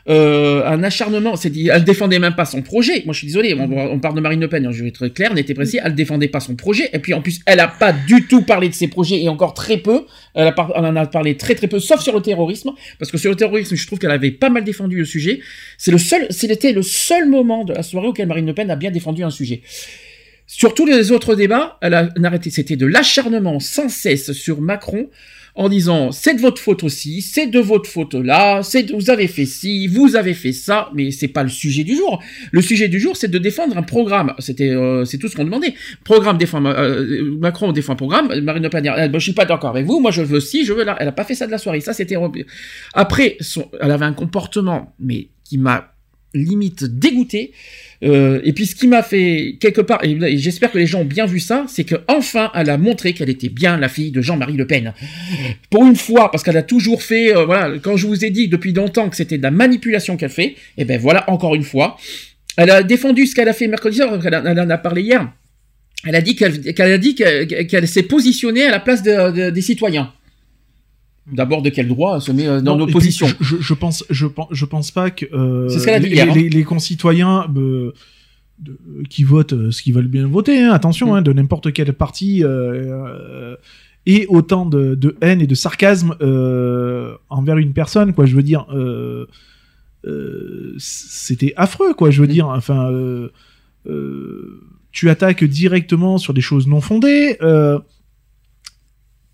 euh, 0.09 0.65
un 0.65 0.83
acharnement, 0.83 1.37
c'est 1.37 1.53
elle 1.55 1.85
défendait 1.85 2.19
même 2.19 2.35
pas 2.35 2.47
son 2.47 2.63
projet. 2.63 3.03
Moi, 3.05 3.13
je 3.13 3.19
suis 3.19 3.27
désolé, 3.27 3.55
on, 3.55 3.99
parle 3.99 4.15
de 4.15 4.21
Marine 4.21 4.41
Le 4.41 4.49
Pen, 4.49 4.65
hein, 4.65 4.71
je 4.73 4.83
vais 4.83 4.89
être 4.89 5.09
clair, 5.09 5.35
n'était 5.35 5.53
précis, 5.53 5.79
elle 5.85 5.95
défendait 5.95 6.29
pas 6.29 6.41
son 6.41 6.57
projet, 6.57 6.89
et 6.95 6.99
puis 6.99 7.13
en 7.13 7.21
plus, 7.21 7.41
elle 7.45 7.61
a 7.61 7.69
pas 7.69 7.93
du 7.93 8.27
tout 8.27 8.43
parlé 8.43 8.71
de 8.71 8.75
ses 8.75 8.89
projets, 8.89 9.23
et 9.23 9.29
encore 9.29 9.53
très 9.53 9.77
peu, 9.77 10.07
elle, 10.35 10.55
en 10.57 10.97
a 10.97 11.07
parlé 11.07 11.37
très 11.37 11.55
très 11.55 11.67
peu, 11.67 11.79
sauf 11.79 12.01
sur 12.01 12.15
le 12.15 12.23
terrorisme, 12.23 12.71
parce 12.99 13.11
que 13.11 13.19
sur 13.19 13.31
le 13.31 13.37
terrorisme, 13.37 13.77
je 13.77 13.87
trouve 13.87 13.99
qu'elle 13.99 14.11
avait 14.11 14.31
pas 14.31 14.49
mal 14.49 14.65
défendu 14.65 14.97
le 14.97 15.05
sujet. 15.05 15.41
C'est 15.77 15.91
le 15.91 15.99
seul, 15.99 16.27
c'était 16.31 16.73
le 16.73 16.83
seul 16.83 17.29
moment 17.29 17.65
de 17.65 17.75
la 17.75 17.83
soirée 17.83 18.07
auquel 18.07 18.29
Marine 18.29 18.47
Le 18.47 18.55
Pen 18.55 18.71
a 18.71 18.77
bien 18.77 18.91
défendu 18.91 19.25
un 19.25 19.31
sujet. 19.31 19.61
Sur 20.47 20.73
tous 20.73 20.87
les 20.87 21.13
autres 21.13 21.35
débats, 21.35 21.77
elle 21.83 21.93
a 21.93 22.09
c'était 22.49 22.77
de 22.77 22.87
l'acharnement 22.87 23.61
sans 23.61 23.91
cesse 23.91 24.33
sur 24.33 24.63
Macron 24.63 25.11
en 25.59 25.69
disant 25.69 26.13
c'est 26.13 26.35
de 26.35 26.41
votre 26.41 26.63
faute 26.63 26.85
aussi, 26.85 27.21
c'est 27.21 27.49
de 27.49 27.59
votre 27.59 27.91
faute 27.91 28.15
là, 28.15 28.63
vous 28.95 29.11
avez 29.11 29.27
fait 29.27 29.45
ci, 29.45 29.89
vous 29.89 30.15
avez 30.15 30.33
fait 30.33 30.53
ça, 30.53 30.89
mais 30.95 31.11
c'est 31.11 31.27
pas 31.27 31.43
le 31.43 31.49
sujet 31.49 31.83
du 31.83 31.97
jour. 31.97 32.23
Le 32.53 32.63
sujet 32.63 32.89
du 32.89 33.01
jour, 33.01 33.17
c'est 33.17 33.29
de 33.29 33.39
défendre 33.39 33.77
un 33.77 33.83
programme. 33.83 34.35
C'était, 34.39 34.71
euh, 34.71 35.05
c'est 35.05 35.19
tout 35.19 35.27
ce 35.27 35.35
qu'on 35.35 35.45
demandait. 35.45 35.75
Programme 36.05 36.39
défend 36.39 36.65
euh, 36.65 37.37
Macron 37.41 37.73
défend 37.73 37.95
un 37.95 37.97
programme. 37.97 38.41
Marine 38.41 38.63
Le 38.63 38.71
Pen, 38.71 38.83
dit, 38.83 38.89
bah, 38.89 39.09
je 39.15 39.19
suis 39.19 39.33
pas 39.33 39.47
d'accord 39.47 39.71
avec 39.71 39.85
vous. 39.85 39.99
Moi, 39.99 40.13
je 40.13 40.23
veux 40.23 40.39
ci, 40.39 40.65
je 40.65 40.73
veux 40.73 40.85
là. 40.85 40.97
Elle 41.01 41.09
a 41.09 41.13
pas 41.13 41.25
fait 41.25 41.35
ça 41.35 41.47
de 41.47 41.51
la 41.51 41.59
soirée. 41.59 41.81
Ça, 41.81 41.93
c'était 41.93 42.17
après. 42.95 43.37
Elle 43.81 43.91
avait 43.91 44.05
un 44.05 44.13
comportement, 44.13 44.95
mais 45.01 45.29
qui 45.43 45.59
m'a 45.59 45.93
limite 46.35 46.85
dégoûté. 46.85 47.53
Euh, 48.05 48.41
et 48.45 48.53
puis 48.53 48.65
ce 48.67 48.77
qui 48.77 48.87
m'a 48.87 49.03
fait 49.03 49.57
quelque 49.61 49.81
part, 49.81 49.99
et 50.05 50.39
j'espère 50.39 50.71
que 50.71 50.79
les 50.79 50.87
gens 50.87 51.01
ont 51.01 51.05
bien 51.05 51.27
vu 51.27 51.41
ça, 51.41 51.65
c'est 51.69 51.83
que 51.83 51.97
enfin 52.07 52.51
elle 52.55 52.71
a 52.71 52.79
montré 52.79 53.13
qu'elle 53.13 53.29
était 53.29 53.49
bien 53.49 53.77
la 53.77 53.89
fille 53.89 54.13
de 54.13 54.23
Jean-Marie 54.23 54.53
Le 54.57 54.67
Pen. 54.69 54.95
Pour 55.71 55.85
une 55.85 55.97
fois, 55.97 56.31
parce 56.31 56.45
qu'elle 56.45 56.57
a 56.57 56.63
toujours 56.63 57.03
fait, 57.03 57.37
euh, 57.37 57.45
voilà, 57.45 57.77
quand 57.81 57.97
je 57.97 58.07
vous 58.07 58.25
ai 58.25 58.31
dit 58.31 58.47
depuis 58.47 58.73
longtemps 58.73 59.09
que 59.09 59.17
c'était 59.17 59.37
de 59.39 59.43
la 59.43 59.51
manipulation 59.51 60.17
qu'elle 60.17 60.31
fait, 60.31 60.55
et 60.77 60.85
ben 60.85 60.99
voilà 61.01 61.29
encore 61.29 61.57
une 61.57 61.65
fois, 61.65 61.97
elle 62.57 62.71
a 62.71 62.83
défendu 62.85 63.27
ce 63.27 63.35
qu'elle 63.35 63.49
a 63.49 63.53
fait 63.53 63.67
mercredi 63.67 63.97
soir, 63.97 64.19
elle, 64.25 64.35
en- 64.61 64.71
a 64.71 64.79
parlé 64.79 65.03
hier. 65.03 65.33
Elle 66.07 66.15
a 66.15 66.21
dit 66.21 66.37
qu'elle 66.37 66.81
a 66.81 66.99
dit 66.99 67.17
qu'elle 67.17 67.89
s'est 67.89 68.05
positionnée 68.05 68.63
à 68.65 68.71
la 68.71 68.79
place 68.79 69.03
de- 69.03 69.33
de- 69.33 69.51
des 69.51 69.61
citoyens. 69.63 70.13
D'abord, 71.33 71.63
de 71.63 71.69
quel 71.71 71.89
droit 71.89 72.21
se 72.21 72.33
met 72.33 72.47
euh, 72.47 72.61
dans 72.61 72.77
Non, 72.77 72.85
puis, 72.85 72.93
l'opposition 72.93 73.27
Je, 73.41 73.57
je, 73.61 73.75
pense, 73.75 74.05
je 74.11 74.27
pense, 74.27 74.49
je 74.51 74.65
pense 74.65 74.91
pas 74.91 75.11
que 75.11 75.27
euh, 75.35 75.69
ce 75.69 75.99
les, 76.01 76.09
hier, 76.09 76.29
hein. 76.31 76.35
les, 76.35 76.49
les 76.49 76.65
concitoyens 76.65 77.47
euh, 77.57 77.93
de- 78.61 78.79
qui 79.11 79.25
votent 79.25 79.71
ce 79.71 79.83
qu'ils 79.83 79.95
veulent 79.95 80.09
bien 80.09 80.27
voter, 80.27 80.63
hein, 80.63 80.73
attention, 80.73 81.13
Mm. 81.13 81.17
hein, 81.17 81.23
de 81.23 81.33
n'importe 81.33 81.73
quel 81.73 81.93
parti, 81.93 82.43
euh, 82.45 83.57
et 84.07 84.27
autant 84.29 84.65
de, 84.65 84.95
de 84.95 85.17
haine 85.21 85.41
et 85.43 85.47
de 85.47 85.55
sarcasme 85.55 86.15
envers 87.29 87.59
une 87.59 87.73
personne, 87.73 88.15
quoi. 88.15 88.25
Je 88.27 88.35
veux 88.35 88.43
dire, 88.43 88.67
c'était 90.79 91.53
affreux, 91.57 91.95
quoi. 91.95 92.11
Je 92.11 92.21
veux 92.21 92.27
dire, 92.29 92.49
enfin, 92.49 92.91
tu 94.93 95.11
attaques 95.11 95.45
directement 95.45 96.19
sur 96.19 96.35
des 96.35 96.41
choses 96.41 96.67
non 96.67 96.81
fondées. 96.81 97.37
Euh, 97.43 97.79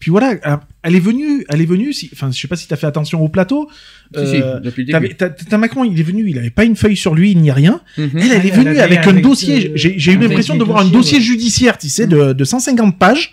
puis 0.04 0.10
voilà, 0.10 0.34
elle 0.82 0.94
est 0.96 1.00
venue, 1.00 1.46
elle 1.48 1.62
est 1.62 1.64
venue. 1.64 1.94
Si, 1.94 2.10
enfin, 2.12 2.30
je 2.30 2.38
sais 2.38 2.46
pas 2.46 2.56
si 2.56 2.68
t'as 2.68 2.76
fait 2.76 2.86
attention 2.86 3.22
au 3.22 3.28
plateau. 3.30 3.70
Si, 4.14 4.26
si, 4.26 4.36
Euh, 4.36 4.60
début. 4.60 4.84
T'as 5.16 5.56
Macron, 5.56 5.82
il 5.82 5.98
est 5.98 6.02
venu, 6.02 6.28
il 6.28 6.38
avait 6.38 6.50
pas 6.50 6.64
une 6.64 6.76
feuille 6.76 6.98
sur 6.98 7.14
lui 7.14 7.34
ni 7.34 7.50
rien. 7.50 7.80
Mhm. 7.96 8.10
Elle, 8.16 8.20
elle 8.20 8.32
est 8.32 8.48
Elle 8.50 8.50
venue 8.50 8.78
avec 8.78 9.06
un 9.06 9.10
avec, 9.12 9.24
dossier. 9.24 9.70
euh, 9.70 9.72
J'ai 9.76 10.12
eu 10.12 10.18
l'impression 10.18 10.56
de 10.56 10.62
voir 10.64 10.80
un 10.80 10.88
dossier 10.90 11.16
ouais. 11.16 11.24
judiciaire, 11.24 11.78
tu 11.78 11.88
sais, 11.88 12.06
de, 12.06 12.34
de 12.34 12.44
150 12.44 12.98
pages. 12.98 13.32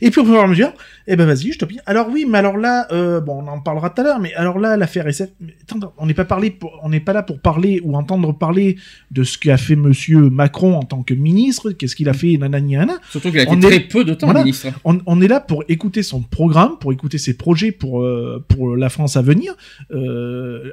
Et 0.00 0.10
puis 0.10 0.20
au 0.20 0.24
fur 0.24 0.34
et 0.34 0.38
à 0.38 0.46
mesure, 0.46 0.72
eh 1.06 1.16
ben 1.16 1.26
vas-y, 1.26 1.52
je 1.52 1.58
te. 1.58 1.64
Alors 1.86 2.08
oui, 2.10 2.26
mais 2.28 2.38
alors 2.38 2.56
là, 2.56 2.86
euh, 2.92 3.20
bon, 3.20 3.42
on 3.42 3.48
en 3.48 3.60
parlera 3.60 3.90
tout 3.90 4.00
à 4.00 4.04
l'heure, 4.04 4.20
mais 4.20 4.32
alors 4.34 4.58
là, 4.58 4.76
l'affaire 4.76 5.06
SF, 5.06 5.30
attends, 5.62 5.92
on 5.98 6.06
n'est 6.06 6.14
pas 6.14 6.24
parlé, 6.24 6.50
pour, 6.50 6.78
on 6.82 6.88
n'est 6.88 7.00
pas 7.00 7.12
là 7.12 7.22
pour 7.22 7.38
parler 7.40 7.80
ou 7.84 7.96
entendre 7.96 8.32
parler 8.36 8.76
de 9.10 9.24
ce 9.24 9.38
qu'a 9.38 9.56
fait 9.56 9.76
Monsieur 9.76 10.30
Macron 10.30 10.74
en 10.76 10.82
tant 10.82 11.02
que 11.02 11.14
ministre, 11.14 11.72
qu'est-ce 11.72 11.96
qu'il 11.96 12.08
a 12.08 12.12
fait, 12.14 12.36
nanani, 12.36 12.74
nanana. 12.74 12.98
Surtout 13.10 13.30
qu'il 13.30 13.40
a 13.40 13.42
été 13.42 13.52
On 13.52 13.60
est- 13.60 13.66
très 13.68 13.80
peu 13.80 14.04
de 14.04 14.14
temps 14.14 14.26
Voilà. 14.26 14.40
ministre. 14.44 14.68
On, 14.84 14.98
on 15.06 15.20
est 15.20 15.28
là 15.28 15.40
pour 15.40 15.64
écouter 15.68 16.02
son 16.02 16.20
programme, 16.22 16.78
pour 16.78 16.92
écouter 16.92 17.18
ses 17.18 17.34
projets 17.36 17.72
pour 17.72 18.02
euh, 18.02 18.44
pour 18.48 18.76
la 18.76 18.88
France 18.88 19.16
à 19.16 19.22
venir, 19.22 19.54
euh, 19.92 20.70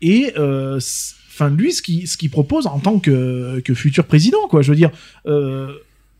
et 0.00 0.32
euh, 0.38 0.76
enfin 1.30 1.50
lui 1.50 1.72
ce 1.72 1.82
qu'il 1.82 2.06
ce 2.08 2.16
qu'il 2.16 2.30
propose 2.30 2.66
en 2.66 2.78
tant 2.78 2.98
que 2.98 3.60
que 3.60 3.74
futur 3.74 4.04
président, 4.04 4.46
quoi. 4.48 4.62
Je 4.62 4.70
veux 4.70 4.76
dire. 4.76 4.90
Euh, 5.26 5.72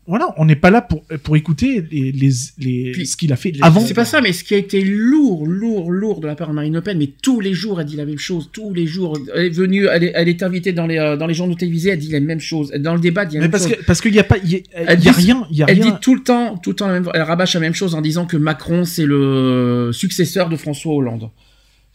voilà, 0.05 0.33
on 0.37 0.43
n'est 0.45 0.57
pas 0.57 0.69
là 0.69 0.81
pour, 0.81 1.03
pour 1.23 1.37
écouter 1.37 1.81
les, 1.91 2.11
les, 2.11 2.29
les- 2.57 2.91
Puis, 2.91 3.07
ce 3.07 3.15
qu'il 3.15 3.31
a 3.31 3.37
fait 3.37 3.53
avant. 3.61 3.79
C'est 3.79 3.93
pas 3.93 4.03
ça, 4.03 4.19
mais 4.19 4.33
ce 4.33 4.43
qui 4.43 4.53
a 4.53 4.57
été 4.57 4.81
lourd, 4.83 5.47
lourd, 5.47 5.91
lourd 5.91 6.19
de 6.19 6.27
la 6.27 6.35
part 6.35 6.49
de 6.49 6.53
Marine 6.53 6.73
Le 6.73 6.81
Pen, 6.81 6.97
mais 6.97 7.09
tous 7.21 7.39
les 7.39 7.53
jours 7.53 7.79
elle 7.79 7.87
dit 7.87 7.95
la 7.95 8.05
même 8.05 8.17
chose, 8.17 8.49
tous 8.51 8.73
les 8.73 8.85
jours. 8.85 9.17
Elle 9.33 9.45
est 9.45 9.49
venue, 9.49 9.85
elle 9.87 10.03
est, 10.03 10.11
elle 10.13 10.27
est 10.27 10.43
invitée 10.43 10.73
dans 10.73 10.87
les, 10.87 10.97
euh, 10.97 11.15
dans 11.15 11.27
les 11.27 11.33
journaux 11.33 11.55
télévisés, 11.55 11.91
elle 11.91 11.99
dit 11.99 12.11
la 12.11 12.19
même 12.19 12.41
chose. 12.41 12.71
Dans 12.71 12.95
le 12.95 12.99
débat, 12.99 13.23
elle 13.23 13.29
dit 13.29 13.35
la 13.35 13.39
Mais 13.41 13.45
même 13.45 13.51
parce 13.51 13.67
chose. 13.67 13.77
que 13.77 13.85
parce 13.85 14.01
qu'il 14.01 14.13
y 14.13 14.19
a 14.19 14.23
pas, 14.25 14.37
il 14.43 14.51
y 14.51 14.55
a, 14.55 14.59
Elle 14.73 14.99
il 14.99 15.05
y 15.05 15.09
a 15.09 15.13
dit- 15.13 15.25
rien, 15.25 15.47
il 15.51 15.57
y 15.57 15.63
a 15.63 15.65
elle 15.69 15.81
rien. 15.81 15.91
dit 15.93 15.97
tout 16.01 16.15
le 16.15 16.21
temps, 16.21 16.57
tout 16.57 16.71
le 16.71 16.75
temps 16.75 16.87
la 16.87 16.93
même, 16.99 17.09
elle 17.13 17.21
rabâche 17.21 17.53
la 17.53 17.59
même 17.61 17.73
chose 17.73 17.95
en 17.95 18.01
disant 18.01 18.25
que 18.25 18.35
Macron 18.35 18.83
c'est 18.85 19.05
le 19.05 19.91
successeur 19.93 20.49
de 20.49 20.57
François 20.57 20.93
Hollande. 20.93 21.29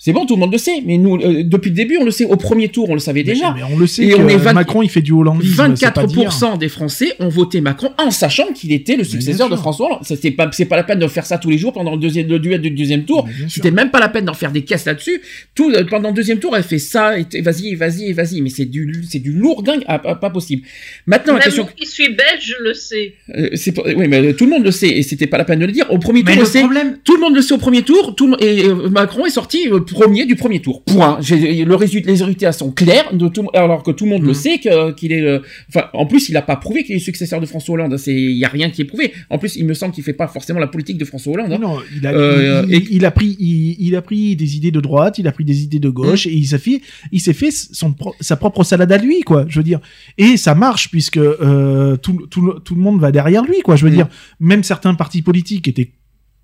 C'est 0.00 0.12
bon, 0.12 0.26
tout 0.26 0.34
le 0.36 0.40
monde 0.40 0.52
le 0.52 0.58
sait. 0.58 0.80
Mais 0.86 0.96
nous, 0.96 1.16
euh, 1.16 1.42
depuis 1.42 1.70
le 1.70 1.74
début, 1.76 1.98
on 2.00 2.04
le 2.04 2.12
sait. 2.12 2.24
Au 2.24 2.36
premier 2.36 2.68
tour, 2.68 2.88
on 2.88 2.94
le 2.94 3.00
savait 3.00 3.24
déjà. 3.24 3.52
Mais 3.52 3.62
on 3.64 3.76
le 3.76 3.86
sait 3.88 4.04
Et 4.04 4.10
que 4.10 4.14
on 4.16 4.28
est 4.28 4.36
20 4.36 4.52
Macron, 4.52 4.80
il 4.82 4.88
fait 4.88 5.00
du 5.02 5.10
hollandisme. 5.12 5.74
c'est 5.76 5.92
pas 5.92 6.06
dire. 6.06 6.30
24% 6.30 6.56
des 6.58 6.68
Français 6.68 7.14
ont 7.18 7.28
voté 7.28 7.60
Macron 7.60 7.90
en 7.98 8.12
sachant 8.12 8.52
qu'il 8.54 8.72
était 8.72 8.96
le 8.96 9.02
successeur 9.04 9.48
de. 9.50 9.56
François 9.56 9.86
Hollande. 9.86 10.00
C'est 10.04 10.30
pas, 10.30 10.48
c'est 10.52 10.66
pas 10.66 10.76
la 10.76 10.84
peine 10.84 11.00
de 11.00 11.06
faire 11.08 11.26
ça 11.26 11.36
tous 11.38 11.50
les 11.50 11.58
jours 11.58 11.72
pendant 11.72 11.90
le 11.90 11.98
deuxième, 11.98 12.28
le 12.28 12.38
duel 12.38 12.60
du 12.60 12.70
deuxième 12.70 13.04
tour. 13.04 13.28
C'était 13.48 13.72
même 13.72 13.90
pas 13.90 13.98
la 13.98 14.08
peine 14.08 14.24
d'en 14.24 14.34
faire 14.34 14.52
des 14.52 14.62
caisses 14.62 14.84
là-dessus. 14.84 15.20
Tout, 15.56 15.70
euh, 15.72 15.84
pendant 15.84 16.10
le 16.10 16.14
deuxième 16.14 16.38
tour, 16.38 16.56
elle 16.56 16.62
fait 16.62 16.78
ça, 16.78 17.18
et 17.18 17.26
vas-y, 17.40 17.74
vas-y, 17.74 18.12
vas-y. 18.12 18.40
Mais 18.40 18.50
c'est 18.50 18.66
du, 18.66 19.02
c'est 19.08 19.18
du 19.18 19.32
lourd 19.32 19.64
dingue, 19.64 19.82
ah, 19.88 19.98
pas, 19.98 20.14
pas 20.14 20.30
possible. 20.30 20.62
Maintenant, 21.06 21.32
la 21.32 21.38
Même 21.40 21.44
question, 21.46 21.62
moi 21.64 21.72
qui 21.76 21.86
suis 21.86 22.08
belge, 22.08 22.54
je 22.58 22.62
le 22.62 22.72
sais. 22.74 23.14
euh, 23.36 23.48
c'est 23.54 23.76
oui, 23.96 24.06
mais 24.06 24.32
tout 24.34 24.44
le 24.44 24.50
monde 24.52 24.64
le 24.64 24.70
sait, 24.70 24.88
et 24.88 25.02
c'était 25.02 25.26
pas 25.26 25.38
la 25.38 25.44
peine 25.44 25.58
de 25.58 25.66
le 25.66 25.72
dire. 25.72 25.86
Au 25.90 25.98
premier 25.98 26.22
Mais 26.22 26.34
tour, 26.34 26.42
le 26.42 26.46
sait- 26.48 26.60
problème, 26.60 26.98
tout 27.02 27.16
le 27.16 27.20
monde 27.20 27.34
le 27.34 27.42
sait 27.42 27.54
au 27.54 27.58
premier 27.58 27.82
tour, 27.82 28.14
tout 28.14 28.28
le, 28.28 28.40
et 28.44 28.64
euh, 28.64 28.88
Macron 28.90 29.26
est 29.26 29.30
sorti 29.30 29.66
euh, 29.72 29.80
premier 29.94 30.26
du 30.26 30.36
premier 30.36 30.60
tour. 30.60 30.82
Point. 30.84 31.18
Le 31.20 31.74
résultat, 31.74 32.06
les 32.10 32.18
résultats 32.18 32.52
sont 32.52 32.70
clairs, 32.70 33.14
de 33.14 33.28
tout, 33.28 33.46
alors 33.54 33.82
que 33.82 33.90
tout 33.90 34.04
le 34.04 34.10
monde 34.10 34.22
le 34.24 34.34
sait 34.34 34.58
que- 34.58 34.92
qu'il 34.92 35.12
est. 35.12 35.22
euh, 35.22 35.38
Enfin, 35.68 35.86
en 35.92 36.06
plus, 36.06 36.28
il 36.28 36.36
a 36.36 36.42
pas 36.42 36.56
prouvé 36.56 36.84
qu'il 36.84 36.96
est 36.96 36.98
successeur 37.00 37.40
de 37.40 37.46
François 37.46 37.74
Hollande. 37.74 37.96
C'est, 37.96 38.14
il 38.14 38.36
y 38.36 38.44
a 38.44 38.48
rien 38.48 38.70
qui 38.70 38.82
est 38.82 38.84
prouvé. 38.84 39.12
En 39.30 39.38
plus, 39.38 39.56
il 39.56 39.64
me 39.66 39.74
semble 39.74 39.92
qu'il 39.94 40.04
fait 40.04 40.12
pas 40.12 40.28
forcément 40.28 40.60
la 40.60 40.66
politique 40.66 40.98
de 40.98 41.04
François 41.04 41.32
Hollande. 41.34 41.52
hein. 41.52 41.58
Non, 41.60 41.78
il 41.96 42.06
a, 42.06 42.12
Euh, 42.12 42.64
il, 42.68 42.74
il- 42.76 42.88
il 42.96 43.04
a 43.04 43.10
pris, 43.10 43.36
il, 43.38 43.76
il 43.78 43.96
a 43.96 44.02
pris 44.02 44.36
des 44.36 44.56
idées 44.56 44.70
de 44.70 44.80
droite, 44.80 45.18
il 45.18 45.26
a 45.28 45.32
pris 45.32 45.44
des 45.44 45.62
idées 45.62 45.78
de 45.80 45.88
gauche, 45.90 46.26
Mmh. 46.26 46.30
et 46.30 46.34
il 46.34 46.46
s'est 46.46 46.58
fait, 46.58 46.80
il 47.12 47.20
s'est 47.20 47.32
fait 47.32 47.50
son, 47.50 47.94
sa 48.20 48.36
propre 48.36 48.64
salade 48.64 48.90
à 48.92 48.98
lui, 48.98 49.20
quoi. 49.22 49.44
Je 49.48 49.58
veux 49.58 49.64
dire, 49.64 49.80
et 50.16 50.36
ça 50.36 50.54
marche 50.54 50.90
puisque 50.90 51.16
euh, 51.18 51.96
tout, 51.96 52.26
tout, 52.30 52.40
le- 52.40 52.60
tout 52.60 52.74
le 52.74 52.80
monde 52.80 53.00
va 53.00 53.10
derrière 53.12 53.44
lui, 53.44 53.60
quoi. 53.60 53.76
Je 53.76 53.84
veux 53.84 53.90
Mmh. 53.90 53.94
dire, 53.94 54.08
même 54.40 54.62
certains 54.62 54.94
partis 54.94 55.22
politiques 55.22 55.68
étaient 55.68 55.90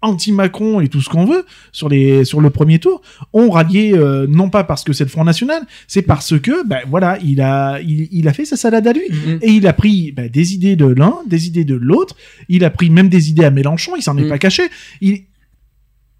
anti-Macron 0.04 0.80
et 0.80 0.88
tout 0.88 1.00
ce 1.00 1.08
qu'on 1.08 1.24
veut 1.24 1.44
sur 1.72 1.88
les 1.88 2.24
sur 2.24 2.40
le 2.40 2.50
premier 2.50 2.78
tour 2.78 3.02
ont 3.32 3.50
rallié 3.50 3.92
euh, 3.94 4.26
non 4.28 4.48
pas 4.50 4.64
parce 4.64 4.84
que 4.84 4.92
c'est 4.92 5.04
le 5.04 5.10
Front 5.10 5.24
National 5.24 5.62
c'est 5.88 6.02
parce 6.02 6.38
que 6.38 6.66
ben 6.66 6.80
voilà 6.88 7.18
il 7.24 7.40
a 7.40 7.80
il, 7.80 8.08
il 8.12 8.28
a 8.28 8.32
fait 8.32 8.44
sa 8.44 8.56
salade 8.56 8.86
à 8.86 8.92
lui 8.92 9.02
Mhm. 9.10 9.38
et 9.42 9.50
il 9.50 9.66
a 9.66 9.72
pris 9.72 10.12
ben, 10.12 10.28
des 10.28 10.54
idées 10.54 10.76
de 10.76 10.86
l'un 10.86 11.14
des 11.26 11.46
idées 11.46 11.64
de 11.64 11.74
l'autre 11.74 12.14
il 12.48 12.64
a 12.64 12.70
pris 12.70 12.90
même 12.90 13.08
des 13.08 13.30
idées 13.30 13.44
à 13.44 13.50
Mélenchon 13.50 13.92
il 13.96 14.02
s'en 14.02 14.16
est 14.18 14.22
Mhm. 14.22 14.28
pas 14.28 14.38
caché 14.38 14.62
il 15.00 15.22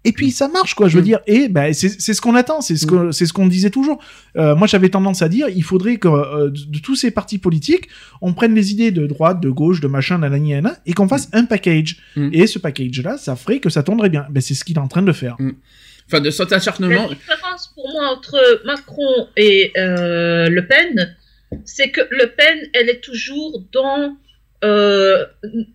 et 0.05 0.11
puis 0.13 0.31
ça 0.31 0.47
marche 0.47 0.73
quoi 0.75 0.87
je 0.87 0.95
veux 0.95 1.01
Mm. 1.01 1.05
dire. 1.05 1.19
Et 1.27 1.49
ben 1.49 1.73
c'est 1.73 1.89
ce 2.13 2.21
qu'on 2.21 2.35
attend 2.35 2.61
c'est 2.61 2.77
ce 2.77 2.85
que 2.85 3.11
c'est 3.11 3.25
ce 3.25 3.33
qu'on 3.33 3.47
disait 3.47 3.69
toujours. 3.71 3.99
Euh, 4.37 4.55
moi 4.55 4.67
j'avais 4.67 4.89
tendance 4.89 5.21
à 5.21 5.27
dire 5.29 5.47
il 5.49 5.63
faudrait 5.63 5.97
que 5.97 6.07
euh, 6.07 6.49
de, 6.49 6.65
de 6.75 6.79
tous 6.79 6.95
ces 6.95 7.11
partis 7.11 7.37
politiques 7.39 7.89
on 8.21 8.33
prenne 8.33 8.55
les 8.55 8.71
idées 8.71 8.91
de 8.91 9.05
droite 9.07 9.41
de 9.41 9.49
gauche 9.49 9.81
de 9.81 9.87
machin 9.87 10.17
nanani 10.19 10.51
nanana, 10.51 10.77
et 10.85 10.93
qu'on 10.93 11.07
fasse 11.09 11.27
un 11.33 11.45
package. 11.45 11.97
Mm. 12.15 12.29
et 12.33 12.47
ce 12.47 12.59
package 12.59 13.01
là 13.01 13.17
ça 13.17 13.35
ferait 13.35 13.59
que 13.59 13.69
ça 13.69 13.83
tournerait 13.83 14.09
bien. 14.09 14.25
Ben 14.29 14.39
c'est 14.41 14.53
ce 14.53 14.63
qu'il 14.63 14.77
est 14.77 14.79
en 14.79 14.87
train 14.87 15.01
de 15.01 15.11
faire. 15.11 15.35
Enfin, 16.07 16.21
de 16.21 16.29
cet 16.29 16.51
La 16.51 16.57
acharnement. 16.57 17.09
différence 17.09 17.71
pour 17.73 17.89
moi 17.91 18.09
entre 18.15 18.61
Macron 18.65 19.27
et 19.35 19.71
euh, 19.75 20.49
Le 20.49 20.67
Pen, 20.67 21.15
c'est 21.65 21.89
que 21.89 22.01
Le 22.11 22.27
Pen, 22.37 22.57
elle 22.73 22.89
est 22.89 23.01
toujours 23.03 23.63
dans 23.73 24.15
euh, 24.63 25.25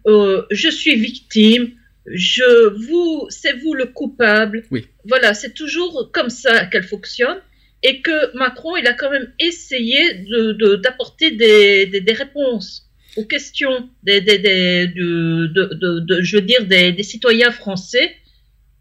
euh, 0.07 0.43
je 0.53 0.69
suis 0.69 0.95
victime, 0.95 1.71
je 2.13 2.69
vous, 2.87 3.27
c'est 3.31 3.53
vous 3.55 3.75
le 3.75 3.87
coupable. 3.87 4.65
Oui. 4.71 4.87
Voilà, 5.07 5.35
c'est 5.35 5.55
toujours 5.55 6.11
comme 6.13 6.31
ça 6.31 6.67
qu'elle 6.67 6.85
fonctionne. 6.85 7.39
Et 7.83 8.03
que 8.03 8.37
Macron, 8.37 8.77
il 8.77 8.87
a 8.87 8.93
quand 8.93 9.11
même 9.11 9.33
essayé 9.39 10.15
de, 10.15 10.53
de- 10.53 10.77
d'apporter 10.77 11.31
des, 11.31 11.87
des, 11.87 12.01
des 12.03 12.13
réponses 12.13 12.87
aux 13.17 13.25
questions 13.25 13.89
des, 14.03 14.21
des, 14.21 14.39
des, 14.39 14.87
de, 14.87 16.21
je 16.23 16.37
veux 16.37 16.43
dire, 16.43 16.67
des, 16.67 17.03
citoyens 17.03 17.51
français 17.51 18.15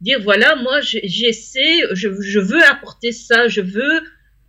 dire 0.02 0.20
voilà, 0.22 0.56
moi 0.56 0.80
j'essaie, 0.82 1.82
je, 1.94 2.10
je 2.22 2.40
veux 2.40 2.64
apporter 2.64 3.12
ça, 3.12 3.48
je 3.48 3.62
veux 3.62 4.02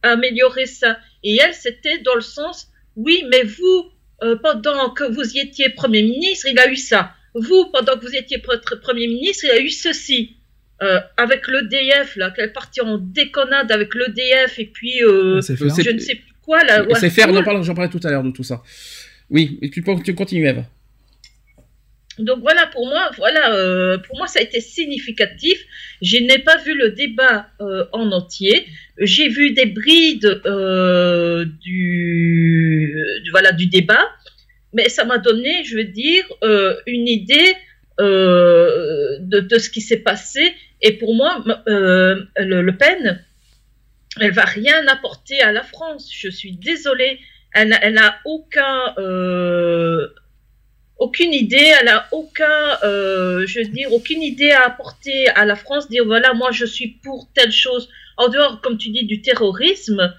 améliorer 0.02 0.67
ça. 0.67 0.99
Et 1.23 1.36
elle, 1.36 1.55
c'était 1.55 1.99
dans 1.99 2.15
le 2.15 2.20
sens, 2.20 2.68
oui, 2.97 3.25
mais 3.31 3.42
vous, 3.42 3.91
euh, 4.23 4.36
pendant 4.36 4.91
que 4.91 5.05
vous 5.05 5.36
y 5.36 5.41
étiez 5.41 5.70
Premier 5.70 6.02
ministre, 6.02 6.47
il 6.50 6.59
a 6.59 6.70
eu 6.70 6.76
ça. 6.76 7.15
Vous, 7.34 7.67
pendant 7.73 7.97
que 7.97 8.05
vous 8.07 8.15
étiez 8.17 8.39
pre- 8.39 8.81
Premier 8.81 9.07
ministre, 9.07 9.44
il 9.47 9.50
a 9.50 9.60
eu 9.60 9.70
ceci. 9.70 10.36
Euh, 10.83 10.99
avec 11.18 11.47
l'EDF, 11.47 12.17
là, 12.17 12.31
qu'elle 12.31 12.47
est 12.47 12.52
partie 12.52 12.81
en 12.81 12.97
déconnade 12.97 13.70
avec 13.70 13.94
l'EDF 13.94 14.59
et 14.59 14.65
puis 14.65 15.02
euh, 15.02 15.41
je 15.84 15.91
ne 15.91 15.99
sais 15.99 16.15
plus 16.15 16.33
quoi, 16.42 16.65
là. 16.65 16.83
c'est 16.99 17.10
faire, 17.10 17.26
j'en 17.34 17.42
parlais, 17.44 17.62
j'en 17.62 17.75
parlais 17.75 17.91
tout 17.91 18.00
à 18.02 18.10
l'heure 18.10 18.23
de 18.25 18.31
tout 18.31 18.42
ça. 18.42 18.62
Oui, 19.28 19.59
et 19.60 19.68
tu, 19.68 19.84
tu 20.02 20.15
continues, 20.15 20.49
Eve. 20.49 20.65
Donc 22.18 22.41
voilà, 22.41 22.67
pour 22.67 22.86
moi, 22.86 23.10
voilà, 23.17 23.55
euh, 23.55 23.99
pour 23.99 24.17
moi, 24.17 24.26
ça 24.26 24.41
a 24.41 24.42
été 24.42 24.60
significatif. 24.60 25.59
Je 26.02 26.17
n'ai 26.18 26.39
pas 26.39 26.57
vu 26.59 26.75
le 26.76 26.91
débat 26.91 27.49
euh, 27.60 27.84
en 27.92 28.10
entier. 28.12 28.67
J'ai 28.99 29.28
vu 29.28 29.52
des 29.52 29.67
brides 29.67 30.41
euh, 30.47 31.44
du, 31.62 32.94
du- 33.25 33.31
voilà, 33.31 33.52
du 33.52 33.67
débat, 33.67 34.07
mais 34.73 34.89
ça 34.89 35.05
m'a 35.05 35.18
donné, 35.18 35.65
je 35.65 35.76
veux 35.76 35.84
dire, 35.84 36.24
euh, 36.42 36.76
une 36.86 37.08
idée 37.08 37.55
euh, 38.00 39.16
de, 39.20 39.58
ce 39.58 39.68
qui 39.68 39.81
s'est 39.81 39.99
passé. 39.99 40.55
Et 40.82 40.92
pour 40.92 41.15
moi, 41.15 41.44
euh, 41.68 42.24
le, 42.36 42.70
Pen, 42.73 43.23
elle 44.20 44.32
va 44.32 44.44
rien 44.44 44.86
apporter 44.89 45.40
à 45.40 45.52
la 45.52 45.62
France. 45.62 46.10
Je 46.12 46.28
suis 46.28 46.52
désolée. 46.52 47.18
Elle 47.52 47.70
n'a 47.70 47.78
elle 47.82 47.94
n'a 47.94 48.16
aucun, 48.24 48.94
aucune 50.99 51.34
idée, 51.34 51.73
elle 51.81 51.89
a 51.89 52.07
aucun, 52.12 52.78
je 52.82 53.58
veux 53.58 53.70
dire, 53.70 53.92
aucune 53.92 54.23
idée 54.23 54.52
à 54.52 54.66
apporter 54.66 55.28
à 55.31 55.44
la 55.44 55.57
France. 55.57 55.89
Dire 55.89 56.05
voilà, 56.05 56.32
moi 56.32 56.52
je 56.52 56.65
suis 56.65 56.86
pour 57.02 57.28
telle 57.34 57.52
chose. 57.52 57.89
En 58.16 58.28
dehors, 58.28 58.60
comme 58.60 58.78
tu 58.78 58.90
dis, 58.90 59.05
du 59.05 59.20
terrorisme. 59.20 60.15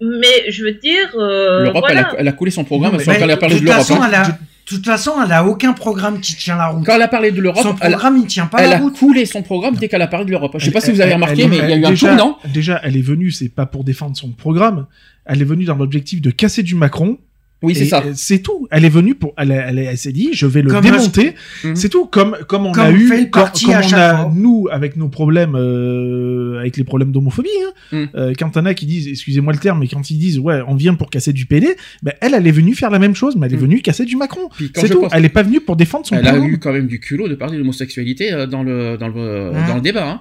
Mais 0.00 0.50
je 0.50 0.62
veux 0.64 0.72
dire, 0.74 1.08
euh, 1.18 1.64
L'Europe, 1.64 1.84
voilà. 1.86 2.00
elle, 2.00 2.16
a, 2.16 2.20
elle 2.20 2.28
a 2.28 2.32
coulé 2.32 2.50
son 2.50 2.64
programme 2.64 2.92
Non, 2.92 2.98
mais- 2.98 3.04
quand 3.04 3.12
elle 3.12 3.30
a 3.30 3.36
parlé 3.36 3.60
de 3.60 3.64
l'Europe. 3.64 3.86
hein. 3.90 4.00
elle 4.08 4.14
a, 4.14 4.26
de 4.28 4.32
toute 4.66 4.84
façon, 4.84 5.12
elle 5.24 5.32
a 5.32 5.44
aucun 5.46 5.72
programme 5.72 6.20
qui 6.20 6.34
tient 6.36 6.56
la 6.56 6.66
route. 6.68 6.84
Quand 6.84 6.94
elle 6.96 7.02
a 7.02 7.08
parlé 7.08 7.30
de 7.30 7.40
l'Europe, 7.40 7.62
Son 7.62 7.76
elle, 7.80 7.86
a- 7.94 7.96
programme, 7.96 8.16
il 8.18 8.26
tient 8.26 8.46
pas 8.46 8.58
elle 8.62 8.70
la 8.70 8.76
a 8.76 8.78
route. 8.80 8.98
coulé 8.98 9.24
son 9.24 9.42
programme 9.42 9.76
dès 9.76 9.88
qu'elle 9.88 10.02
a 10.02 10.06
parlé 10.06 10.26
de 10.26 10.30
l'Europe. 10.32 10.54
Je 10.58 10.64
sais 10.66 10.70
pas 10.70 10.80
si 10.80 10.90
Elle- 10.90 10.96
vous 10.96 11.00
avez 11.00 11.10
elle- 11.10 11.14
remarqué, 11.16 11.42
elle- 11.42 11.48
mais 11.48 11.56
il 11.56 11.60
y 11.60 11.62
a 11.62 11.68
eu 11.68 11.72
elle- 11.78 11.84
un 11.86 11.90
déjà, 11.90 12.08
tournant. 12.08 12.38
Déjà, 12.52 12.80
elle 12.82 12.96
est 12.96 13.02
venue, 13.02 13.30
c'est 13.30 13.48
pas 13.48 13.64
pour 13.66 13.84
défendre 13.84 14.16
son 14.16 14.30
programme. 14.30 14.86
Elle 15.24 15.40
est 15.40 15.44
venue 15.46 15.64
dans 15.64 15.76
l'objectif 15.76 16.20
de 16.20 16.30
casser 16.30 16.62
du 16.62 16.74
Macron. 16.74 17.18
Oui, 17.62 17.74
c'est 17.74 17.86
ça. 17.86 18.02
C'est 18.14 18.40
tout. 18.40 18.68
Elle 18.70 18.84
est 18.84 18.90
venue 18.90 19.14
pour. 19.14 19.32
Elle, 19.38 19.50
elle, 19.50 19.78
elle 19.78 19.96
s'est 19.96 20.12
dit, 20.12 20.28
je 20.34 20.46
vais 20.46 20.60
le 20.62 20.70
Comme 20.70 20.82
démonter. 20.84 21.34
C'est 21.74 21.88
tout. 21.88 22.06
Comme 22.06 22.36
comme 22.46 22.66
on 22.66 22.72
Comme 22.72 22.84
a 22.84 22.90
eu, 22.90 23.06
fait 23.08 23.18
le 23.20 23.24
comme, 23.26 23.42
parti 23.44 23.64
comme 23.66 23.74
à 23.74 23.78
on 23.80 23.92
a 23.94 24.16
fois. 24.16 24.32
nous 24.34 24.68
avec 24.70 24.96
nos 24.96 25.08
problèmes, 25.08 25.54
euh, 25.56 26.58
avec 26.60 26.76
les 26.76 26.84
problèmes 26.84 27.12
d'homophobie. 27.12 27.48
Hein. 27.66 27.72
Mhm. 27.96 28.08
Euh, 28.14 28.32
quand 28.38 28.50
t'en 28.50 28.66
as 28.66 28.74
qui 28.74 28.84
disent, 28.86 29.08
excusez-moi 29.08 29.52
le 29.52 29.58
terme, 29.58 29.80
mais 29.80 29.88
quand 29.88 30.10
ils 30.10 30.18
disent, 30.18 30.38
ouais, 30.38 30.60
on 30.68 30.74
vient 30.74 30.94
pour 30.94 31.08
casser 31.10 31.32
du 31.32 31.46
PD, 31.46 31.68
ben 32.02 32.12
elle, 32.20 32.34
elle 32.34 32.46
est 32.46 32.50
venue 32.52 32.74
faire 32.74 32.90
la 32.90 32.98
même 32.98 33.14
chose, 33.14 33.36
mais 33.36 33.46
elle 33.46 33.54
est 33.54 33.56
Mhm. 33.56 33.62
venue 33.62 33.80
casser 33.82 34.04
du 34.04 34.16
Macron. 34.16 34.48
C'est 34.74 34.88
tout. 34.88 35.00
pense- 35.02 35.12
Elle 35.14 35.24
est 35.24 35.28
pas 35.30 35.42
venue 35.42 35.60
pour 35.60 35.76
défendre 35.76 36.06
son 36.06 36.16
Elle 36.16 36.26
a 36.28 36.38
eu 36.38 36.58
quand 36.58 36.72
même 36.72 36.86
du 36.86 37.00
culot 37.00 37.26
de 37.28 37.34
parler 37.34 37.54
de 37.54 37.58
l'homosexualité 37.60 38.32
euh, 38.32 38.46
dans 38.46 38.62
le 38.62 38.96
dans 38.98 39.08
le 39.08 39.52
Hein 39.54 39.66
dans 39.66 39.74
le 39.76 39.80
débat. 39.80 40.06
Hein. 40.08 40.20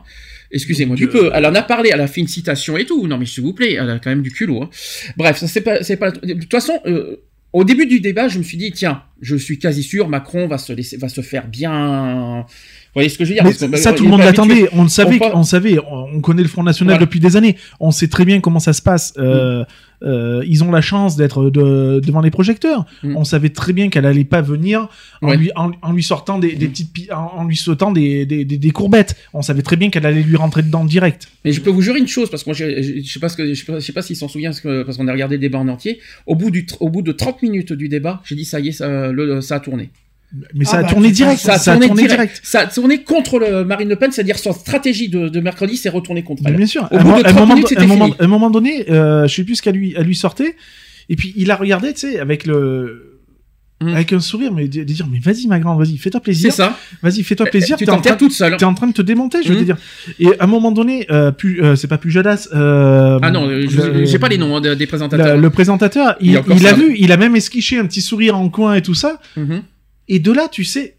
Excusez-moi 0.51 0.95
du 0.95 1.05
euh, 1.05 1.11
peu. 1.11 1.31
Elle 1.33 1.45
en 1.45 1.55
a 1.55 1.61
parlé, 1.61 1.89
elle 1.93 2.01
a 2.01 2.07
fait 2.07 2.21
une 2.21 2.27
citation 2.27 2.77
et 2.77 2.85
tout. 2.85 3.07
Non 3.07 3.17
mais 3.17 3.25
s'il 3.25 3.43
vous 3.43 3.53
plaît, 3.53 3.73
elle 3.73 3.89
a 3.89 3.99
quand 3.99 4.09
même 4.09 4.21
du 4.21 4.31
culot. 4.31 4.63
Hein. 4.63 4.69
Bref, 5.17 5.37
ça 5.37 5.47
c'est 5.47 5.61
pas 5.61 5.83
c'est 5.83 5.97
pas. 5.97 6.11
De 6.11 6.33
toute 6.33 6.51
façon, 6.51 6.79
euh, 6.85 7.17
au 7.53 7.63
début 7.63 7.85
du 7.85 7.99
débat, 7.99 8.27
je 8.27 8.37
me 8.37 8.43
suis 8.43 8.57
dit 8.57 8.71
tiens, 8.71 9.03
je 9.21 9.35
suis 9.35 9.59
quasi 9.59 9.83
sûr 9.83 10.07
Macron 10.07 10.47
va 10.47 10.57
se 10.57 10.73
laisser 10.73 10.97
va 10.97 11.09
se 11.09 11.21
faire 11.21 11.47
bien. 11.47 12.45
Vous 12.95 13.01
voyez 13.01 13.09
ce 13.09 13.17
que 13.17 13.25
je 13.25 13.29
veux 13.31 13.35
dire 13.35 13.43
Mais 13.43 13.49
Parce 13.49 13.59
que, 13.61 13.65
bah, 13.65 13.77
ça, 13.77 13.91
tout 13.91 14.05
le 14.05 14.09
monde 14.09 14.21
l'attendait. 14.21 14.69
On 14.71 14.83
le 14.83 14.89
savait, 14.89 15.19
On 15.33 15.43
savait. 15.43 15.77
On 15.79 16.05
on 16.15 16.21
connaît 16.21 16.43
le 16.43 16.47
Front 16.47 16.63
National 16.63 16.93
Voilà. 16.95 17.05
depuis 17.05 17.19
des 17.19 17.35
années. 17.35 17.57
On 17.81 17.91
sait 17.91 18.07
très 18.07 18.23
bien 18.23 18.39
comment 18.39 18.59
ça 18.59 18.71
se 18.73 18.81
passe. 18.81 19.13
Euh, 19.17 19.63
Mm. 20.01 20.07
euh, 20.07 20.43
ils 20.45 20.61
ont 20.63 20.71
la 20.71 20.81
chance 20.81 21.15
d'être 21.15 21.49
de, 21.49 22.01
devant 22.05 22.19
les 22.21 22.29
projecteurs. 22.31 22.85
Mm. 23.03 23.15
On 23.17 23.23
savait 23.23 23.49
très 23.49 23.71
bien 23.73 23.89
qu'elle 23.89 24.05
allait 24.05 24.23
pas 24.25 24.41
venir 24.41 24.87
en, 25.21 25.29
Ouais. 25.29 25.37
lui, 25.37 25.51
en, 25.55 25.71
en 25.81 25.91
lui 25.93 26.03
sortant 26.03 26.37
des, 26.39 26.53
des 26.55 26.67
Mm. 26.67 26.71
petites, 26.71 27.11
en, 27.11 27.43
lui 27.45 27.55
sautant 27.57 27.91
des, 27.91 28.25
des, 28.25 28.43
des, 28.45 28.57
des 28.57 28.71
courbettes. 28.71 29.15
On 29.33 29.41
savait 29.41 29.61
très 29.61 29.75
bien 29.77 29.89
qu'elle 29.89 30.05
allait 30.05 30.21
lui 30.23 30.35
rentrer 30.37 30.63
dedans 30.63 30.85
direct. 30.85 31.27
Mais 31.43 31.51
je 31.53 31.59
peux 31.61 31.69
vous 31.69 31.81
jurer 31.81 31.99
une 31.99 32.07
chose 32.09 32.29
parce 32.29 32.43
que 32.43 32.49
moi 32.49 32.55
je, 32.55 32.81
je, 32.81 33.01
je 33.03 33.11
sais 33.11 33.19
pas 33.19 33.27
ce 33.29 33.35
que 33.37 33.53
je 33.53 33.59
sais 33.59 33.65
pas, 33.65 33.79
je 33.79 33.85
sais 33.85 33.93
pas 33.93 34.01
s'ils 34.01 34.15
s'en 34.17 34.27
souviennent 34.29 34.53
parce 34.85 34.97
qu'on 34.97 35.07
a 35.07 35.11
regardé 35.11 35.35
le 35.35 35.41
débat 35.41 35.59
en 35.59 35.67
entier. 35.69 35.99
Au 36.27 36.35
bout 36.35 36.51
du 36.51 36.63
tr- 36.65 36.77
au 36.81 36.89
bout 36.89 37.01
de 37.01 37.11
30 37.11 37.41
minutes 37.41 37.73
du 37.73 37.87
débat, 37.89 38.21
j'ai 38.25 38.35
dit 38.35 38.45
ça 38.45 38.59
y 38.59 38.69
est, 38.69 38.71
ça, 38.73 39.11
le, 39.11 39.41
ça 39.41 39.55
a 39.55 39.59
tourné. 39.59 39.89
Mais 40.53 40.65
ça 40.65 40.77
Ah 40.77 40.79
a 40.79 40.81
bah, 40.83 40.89
tourné 40.89 41.11
direct. 41.11 41.39
Ça 41.39 41.53
a, 41.53 41.59
tourné, 41.59 41.87
direct. 41.87 42.09
direct. 42.09 42.41
Ça 42.43 42.59
a 42.61 42.65
tourné 42.67 43.03
contre 43.03 43.39
le 43.39 43.63
Marine 43.63 43.87
Le 43.89 43.95
Pen, 43.95 44.11
c'est-à-dire 44.11 44.37
son 44.37 44.51
stratégie 44.53 45.07
de, 45.09 45.29
de 45.29 45.39
mercredi 45.39 45.77
s'est 45.77 45.89
retournée 45.89 46.23
contre 46.23 46.43
Mais 46.43 46.51
elle. 46.51 46.57
bien 46.57 46.65
sûr. 46.65 46.87
Au 46.91 46.97
À 46.97 47.03
bout 47.03 47.11
un, 47.11 47.21
de 47.21 47.25
à 47.25 47.29
un 47.29 47.33
30 47.33 47.39
moment, 47.41 47.55
minutes, 47.55 47.77
à 47.77 47.81
un 47.81 47.87
moment, 47.87 48.05
fini. 48.05 48.17
à 48.19 48.23
un 48.23 48.27
moment 48.27 48.49
donné, 48.49 48.89
euh, 48.91 49.27
je 49.27 49.35
sais 49.35 49.43
plus 49.43 49.55
ce 49.55 49.61
qu'elle 49.61 49.75
lui, 49.75 49.93
elle 49.95 50.05
lui 50.05 50.15
sortait. 50.15 50.55
Et 51.09 51.15
puis 51.15 51.33
il 51.37 51.51
a 51.51 51.55
regardé, 51.55 51.93
tu 51.93 52.01
sais, 52.01 52.19
avec 52.19 52.45
le, 52.45 53.11
Mm. 53.81 53.89
avec 53.89 54.13
un 54.13 54.21
sourire, 54.21 54.53
mais 54.53 54.69
de, 54.69 54.79
de 54.79 54.83
dire, 54.85 55.05
mais 55.11 55.19
vas-y 55.19 55.47
ma 55.47 55.59
grande, 55.59 55.77
vas-y, 55.77 55.97
fais-toi 55.97 56.21
plaisir. 56.21 56.49
C'est 56.49 56.55
ça. 56.55 56.79
Vas-y, 57.03 57.23
fais-toi 57.23 57.45
plaisir. 57.47 57.75
tu 57.75 57.83
t'es 57.83 57.91
en 57.91 57.99
train- 57.99 58.15
toute 58.15 58.31
seule. 58.31 58.55
T'es 58.55 58.63
en 58.63 58.73
train 58.73 58.87
de 58.87 58.93
te 58.93 59.01
démonter, 59.01 59.39
je 59.43 59.49
veux 59.51 59.59
te 59.59 59.63
dire. 59.65 59.75
Et 60.17 60.27
à 60.39 60.45
un 60.45 60.47
moment 60.47 60.71
donné, 60.71 61.05
euh, 61.11 61.33
euh, 61.43 61.75
c'est 61.75 61.89
pas 61.89 61.97
plus 61.97 62.09
Jadas. 62.09 62.47
Euh, 62.55 63.19
Ah 63.21 63.31
non, 63.31 63.49
euh, 63.49 63.67
j'ai 64.05 64.17
pas 64.17 64.29
les 64.29 64.37
noms 64.37 64.55
hein, 64.55 64.61
de- 64.61 64.75
des 64.75 64.87
présentateurs. 64.87 65.35
le 65.37 65.49
présentateur, 65.49 66.15
Il 66.21 66.31
il, 66.31 66.37
a 66.37 66.43
il 66.47 66.75
vu, 66.77 66.95
il 66.97 67.11
a 67.11 67.17
même 67.17 67.35
esquiché 67.35 67.77
un 67.77 67.85
petit 67.85 67.99
sourire 68.01 68.37
en 68.37 68.47
coin 68.47 68.75
et 68.75 68.81
tout 68.81 68.95
ça. 68.95 69.19
Mhm. 69.35 69.61
Et 70.07 70.19
de 70.19 70.31
là, 70.31 70.47
tu 70.51 70.63
sais, 70.63 70.97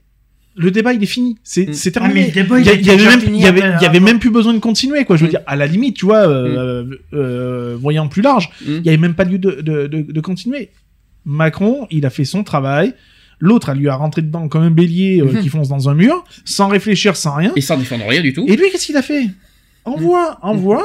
le 0.56 0.70
débat 0.70 0.92
il 0.94 1.02
est 1.02 1.06
fini, 1.06 1.36
c'est 1.42 1.90
terminé. 1.92 2.28
il 2.60 2.66
y, 2.66 2.68
a- 2.70 2.72
il 2.74 2.80
il 2.80 2.86
y 2.86 2.90
avait 2.90 3.04
même, 3.04 3.20
déjà 3.20 3.28
il 3.28 3.40
y 3.40 3.46
avait, 3.46 3.60
fini 3.60 3.76
il 3.78 3.82
y 3.82 3.86
avait 3.86 3.96
avant. 3.98 4.04
même 4.06 4.18
plus 4.18 4.30
besoin 4.30 4.54
de 4.54 4.58
continuer 4.58 5.04
quoi. 5.04 5.16
Je 5.16 5.24
veux 5.24 5.30
dire, 5.30 5.40
à 5.46 5.54
la 5.56 5.66
limite, 5.66 5.96
tu 5.96 6.06
vois, 6.06 6.26
euh, 6.28 6.84
euh, 7.12 7.76
voyant 7.80 8.08
plus 8.08 8.22
large, 8.22 8.50
il 8.66 8.84
y 8.84 8.88
avait 8.88 8.96
même 8.98 9.14
pas 9.14 9.24
lieu 9.24 9.38
de, 9.38 9.50
de, 9.60 9.86
de, 9.86 10.00
de 10.00 10.20
continuer. 10.20 10.70
Macron, 11.24 11.86
il 11.90 12.06
a 12.06 12.10
fait 12.10 12.24
son 12.24 12.42
travail. 12.44 12.94
L'autre, 13.38 13.74
lui 13.74 13.88
a 13.88 13.94
rentré 13.96 14.22
dedans 14.22 14.48
comme 14.48 14.62
un 14.62 14.70
bélier 14.70 15.20
euh, 15.20 15.40
qui 15.42 15.48
fonce 15.50 15.68
dans 15.68 15.90
un 15.90 15.94
mur, 15.94 16.24
sans 16.46 16.68
réfléchir, 16.68 17.16
sans 17.16 17.34
rien. 17.34 17.52
Et 17.54 17.60
sans 17.60 17.76
défendre 17.76 18.06
rien 18.08 18.22
du 18.22 18.32
tout. 18.32 18.46
Et 18.48 18.56
lui, 18.56 18.70
qu'est-ce 18.72 18.86
qu'il 18.86 18.96
a 18.96 19.02
fait? 19.02 19.26
Envoie, 19.84 20.38
envoie. 20.42 20.84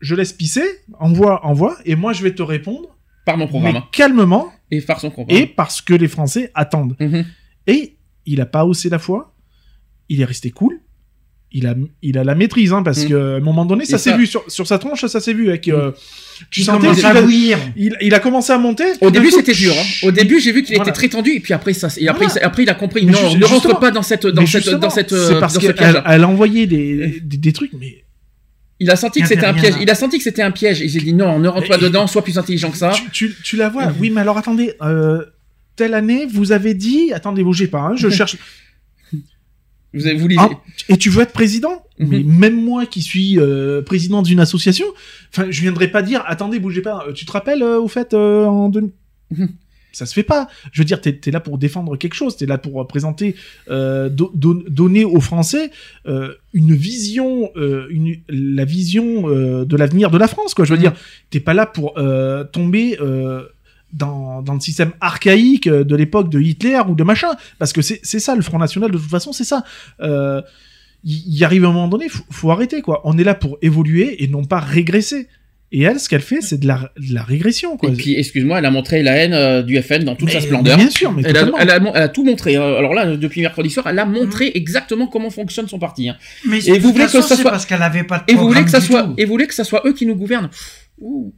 Je 0.00 0.14
laisse 0.14 0.32
pisser. 0.32 0.64
Envoie, 0.98 1.44
envoie. 1.44 1.76
Et 1.84 1.94
moi, 1.96 2.12
je 2.14 2.22
vais 2.22 2.34
te 2.34 2.42
répondre. 2.42 2.96
Par 3.26 3.36
mon 3.36 3.46
programme. 3.46 3.74
Mais 3.74 3.80
calmement. 3.92 4.50
Et 4.70 4.80
par 4.80 5.00
son. 5.00 5.12
Et 5.28 5.46
parce 5.46 5.80
que 5.80 5.94
les 5.94 6.08
Français 6.08 6.50
attendent. 6.54 6.96
Mhm. 7.00 7.24
Et 7.66 7.96
il 8.26 8.40
a 8.40 8.46
pas 8.46 8.64
haussé 8.64 8.88
la 8.88 8.98
foi. 8.98 9.34
Il 10.08 10.20
est 10.20 10.24
resté 10.24 10.50
cool. 10.50 10.80
Il 11.52 11.66
a, 11.66 11.74
il 12.00 12.16
a 12.16 12.22
la 12.22 12.36
maîtrise, 12.36 12.72
hein, 12.72 12.84
parce 12.84 13.02
Mhm. 13.02 13.08
qu'à 13.08 13.16
un 13.16 13.40
moment 13.40 13.64
donné, 13.64 13.84
ça 13.84 13.98
s'est 13.98 14.10
ça- 14.10 14.16
vu 14.16 14.28
sur, 14.28 14.44
sur 14.48 14.68
sa 14.68 14.78
tronche, 14.78 15.04
ça 15.06 15.18
s'est 15.20 15.32
vu. 15.32 15.48
Avec, 15.48 15.66
euh, 15.66 15.90
tu 16.48 16.60
Il 16.60 16.64
sentais 16.64 17.04
à 17.04 17.08
a- 17.08 17.22
bouillir. 17.22 17.58
Il, 17.76 17.96
il 18.00 18.14
a 18.14 18.20
commencé 18.20 18.52
à 18.52 18.58
monter. 18.58 18.84
Au 19.00 19.10
début, 19.10 19.32
c'était 19.32 19.52
dur. 19.52 19.72
hein. 19.76 19.84
Au 20.06 20.12
début, 20.12 20.38
j'ai 20.38 20.52
vu 20.52 20.62
qu'il 20.62 20.76
Voilà. 20.76 20.88
était 20.90 20.96
très 20.96 21.08
tendu, 21.08 21.32
et 21.32 21.40
puis 21.40 21.52
après, 21.52 21.72
ça, 21.72 21.88
et 21.98 22.06
après, 22.06 22.26
Voilà. 22.26 22.40
il- 22.40 22.44
après, 22.46 22.62
il 22.62 22.70
a 22.70 22.74
compris. 22.74 23.04
Mais 23.04 23.10
non, 23.12 23.34
ne 23.36 23.44
rentre 23.44 23.80
pas 23.80 23.90
dans 23.90 24.02
cette, 24.02 24.28
dans 24.28 24.46
cette, 24.46 24.68
dans 24.68 24.90
cette, 24.90 25.10
c'est 25.10 25.14
euh, 25.34 25.40
parce 25.40 25.58
qu'elle 25.58 25.74
elle 26.06 26.24
envoyait 26.24 26.68
des, 26.68 27.20
des, 27.20 27.36
des 27.36 27.52
trucs, 27.52 27.72
mais 27.72 28.04
Il 28.80 28.90
a 28.90 28.96
senti 28.96 29.20
que 29.20 29.28
c'était 29.28 29.44
un 29.46 29.52
piège. 29.54 29.74
Il 29.80 29.90
a 29.90 29.94
senti 29.94 30.16
que 30.18 30.24
c'était 30.24 30.42
un 30.42 30.50
piège. 30.50 30.80
Il 30.80 30.90
s'est 30.90 30.98
dit 31.00 31.12
non, 31.12 31.38
ne 31.38 31.48
rentre 31.48 31.68
pas 31.68 31.76
dedans, 31.78 32.06
sois 32.06 32.22
plus 32.24 32.38
intelligent 32.38 32.70
que 32.70 32.78
ça. 32.78 32.90
tu, 32.92 33.10
tu, 33.10 33.34
tu 33.44 33.56
la 33.56 33.68
vois. 33.68 33.92
Oui, 34.00 34.10
mais 34.10 34.22
alors 34.22 34.38
attendez, 34.38 34.72
euh, 34.82 35.22
telle 35.76 35.92
année, 35.94 36.26
vous 36.26 36.52
avez 36.52 36.72
dit, 36.74 37.12
attendez, 37.12 37.44
bougez 37.44 37.66
pas, 37.68 37.80
hein, 37.80 37.96
je 37.96 38.08
cherche. 38.18 38.36
Vous, 39.92 40.06
avez- 40.06 40.16
lisez. 40.16 40.36
Ah, 40.38 40.48
et 40.88 40.96
tu 40.96 41.10
veux 41.10 41.20
être 41.22 41.32
président? 41.32 41.84
Mhm. 41.98 42.08
Mais 42.08 42.22
même 42.22 42.64
moi 42.64 42.86
qui 42.86 43.02
suis 43.02 43.38
euh, 43.38 43.82
président 43.82 44.22
d'une 44.22 44.38
association, 44.40 44.86
enfin, 45.32 45.46
je 45.50 45.60
viendrai 45.60 45.88
pas 45.88 46.00
dire, 46.02 46.22
attendez, 46.26 46.58
bougez 46.60 46.80
pas. 46.80 47.04
Euh, 47.08 47.12
Tu 47.12 47.26
te 47.26 47.32
rappelles 47.32 47.62
euh, 47.62 47.80
au 47.80 47.88
fait 47.88 48.14
en 48.14 48.68
2000 48.68 48.90
Mhm. 49.32 49.48
Ça 49.92 50.06
se 50.06 50.14
fait 50.14 50.22
pas. 50.22 50.48
Je 50.72 50.80
veux 50.80 50.84
dire, 50.84 51.00
t'es 51.00 51.20
es 51.26 51.30
là 51.30 51.40
pour 51.40 51.58
défendre 51.58 51.96
quelque 51.96 52.14
chose. 52.14 52.36
T'es 52.36 52.46
là 52.46 52.58
pour 52.58 52.86
présenter, 52.86 53.34
euh, 53.70 54.08
do- 54.08 54.30
don- 54.34 54.62
donner 54.68 55.04
aux 55.04 55.20
Français 55.20 55.70
euh, 56.06 56.34
une 56.52 56.74
vision, 56.74 57.50
euh, 57.56 57.86
une, 57.90 58.16
la 58.28 58.64
vision 58.64 59.28
de 59.64 59.76
l'avenir 59.76 60.10
de 60.10 60.18
la 60.18 60.28
France. 60.28 60.54
Quoi. 60.54 60.64
Je 60.64 60.70
veux 60.70 60.76
Mhm. 60.76 60.82
dire, 60.82 60.92
t'es 61.30 61.40
pas 61.40 61.54
là 61.54 61.66
pour 61.66 61.94
tomber. 62.52 62.98
dans, 63.92 64.40
dans 64.42 64.54
le 64.54 64.60
système 64.60 64.92
archaïque 65.00 65.68
de 65.68 65.96
l'époque 65.96 66.30
de 66.30 66.38
Hitler 66.40 66.80
ou 66.88 66.94
de 66.94 67.02
machin, 67.02 67.30
parce 67.58 67.72
que 67.72 67.82
c'est 67.82 68.04
ça 68.20 68.36
le 68.36 68.42
Front 68.42 68.58
National 68.60 68.88
de 68.92 68.98
toute 68.98 69.10
façon, 69.10 69.32
c'est 69.32 69.42
ça. 69.42 69.64
Il 71.02 71.34
il 71.34 71.44
arrive 71.44 71.64
un 71.64 71.72
moment 71.72 71.88
donné, 71.88 72.08
faut, 72.08 72.22
faut 72.30 72.50
arrêter 72.50 72.82
quoi. 72.82 73.00
On 73.04 73.16
est 73.18 73.24
là 73.24 73.34
pour 73.34 73.58
évoluer 73.62 74.22
et 74.22 74.28
non 74.28 74.44
pas 74.44 74.60
régresser. 74.60 75.26
Et 75.72 75.82
elle, 75.82 76.00
ce 76.00 76.08
qu'elle 76.08 76.20
fait, 76.20 76.40
c'est 76.40 76.58
de 76.58 76.66
la, 76.66 76.90
de 76.96 77.14
la 77.14 77.22
régression 77.22 77.76
quoi. 77.76 77.90
Et 77.90 77.92
puis, 77.92 78.16
excuse-moi, 78.18 78.58
elle 78.58 78.64
a 78.66 78.72
montré 78.72 79.02
la 79.04 79.12
haine 79.16 79.32
euh, 79.34 79.62
du 79.62 79.80
FN 79.80 80.02
dans 80.02 80.16
toute 80.16 80.26
Mais- 80.26 80.32
sa 80.34 80.40
splendeur. 80.40 80.76
bien 80.76 80.90
sûr, 80.90 81.12
mais 81.12 81.22
elle 81.24 81.36
a, 81.36 81.40
totalement. 81.44 81.58
elle, 81.58 81.70
a, 81.70 81.78
mon- 81.80 81.94
elle 81.94 82.02
a 82.02 82.08
tout 82.08 82.24
montré. 82.24 82.56
hein. 82.56 82.62
Alors 82.76 82.92
là, 82.92 83.16
depuis 83.16 83.40
mercredi 83.40 83.70
soir, 83.70 83.86
elle 83.88 83.98
a 84.00 84.04
montré 84.04 84.50
exactement 84.54 85.06
comment 85.06 85.30
fonctionne 85.30 85.68
son 85.68 85.78
parti. 85.78 86.08
hein. 86.08 86.16
Mais 86.44 86.58
Et 86.66 86.78
vous 86.80 86.92
voulez 86.92 87.04
que 87.06 87.20
ça 87.22 87.36
soit- 87.36 87.50
parce 87.52 87.66
qu'elle 87.66 87.82
avait 87.82 88.02
pas 88.02 88.18
de 88.26 88.32
Et 88.32 88.34
vous 88.36 88.48
voulez 88.48 88.64
que 88.64 88.70
ça 88.70 88.80
soit, 88.80 89.04
tout. 89.04 89.14
et 89.16 89.24
vous 89.24 89.30
voulez 89.32 89.46
que 89.46 89.54
ça 89.54 89.62
soit 89.64 89.82
eux 89.86 89.92
qui 89.92 90.06
nous 90.06 90.16
gouvernent. 90.16 90.50
Ouh, 91.00 91.32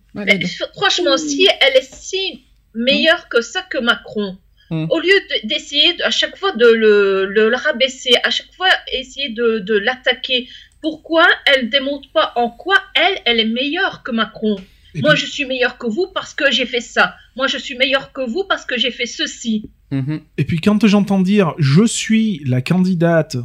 franchement, 0.75 1.17
si 1.19 1.47
elle 1.61 1.77
est 1.77 1.89
si 1.95 2.45
meilleure 2.75 3.29
que 3.29 3.43
ça 3.43 3.61
que 3.71 3.79
Macron, 3.79 4.39
Mm. 4.71 4.87
au 4.89 4.99
lieu 5.01 5.09
de- 5.09 5.49
d'essayer 5.49 5.93
de- 5.99 6.03
à 6.05 6.11
chaque 6.11 6.37
fois 6.39 6.53
de 6.53 6.67
le, 6.67 7.27
le- 7.27 7.51
le 7.51 7.57
rabaisser, 7.57 8.13
à 8.25 8.31
chaque 8.31 8.51
fois 8.57 8.69
essayer 8.99 9.29
de, 9.29 9.59
de 9.59 9.75
l'attaquer, 9.75 10.49
pourquoi 10.83 11.25
elle 11.47 11.71
démontre 11.71 12.11
pas 12.13 12.33
en 12.37 12.51
quoi 12.51 12.77
elle, 12.95 13.19
elle 13.25 13.41
est 13.41 13.47
meilleure 13.51 14.03
que 14.03 14.11
Macron 14.13 14.57
Et 14.95 15.01
Moi, 15.01 15.13
puis- 15.15 15.23
je 15.23 15.27
suis 15.31 15.45
meilleure 15.47 15.79
que 15.79 15.87
vous 15.87 16.09
parce 16.15 16.35
que 16.35 16.51
j'ai 16.51 16.67
fait 16.67 16.81
ça. 16.83 17.15
Moi, 17.37 17.47
je 17.47 17.57
suis 17.57 17.77
meilleure 17.79 18.13
que 18.13 18.21
vous 18.29 18.45
parce 18.47 18.67
que 18.67 18.77
j'ai 18.77 18.91
fait 18.91 19.07
ceci. 19.07 19.71
Mhm. 19.91 20.21
Et 20.39 20.45
puis 20.45 20.59
quand 20.61 20.87
j'entends 20.87 21.21
dire 21.21 21.55
je 21.59 21.87
suis 21.87 22.43
la 22.45 22.61
candidate 22.63 23.37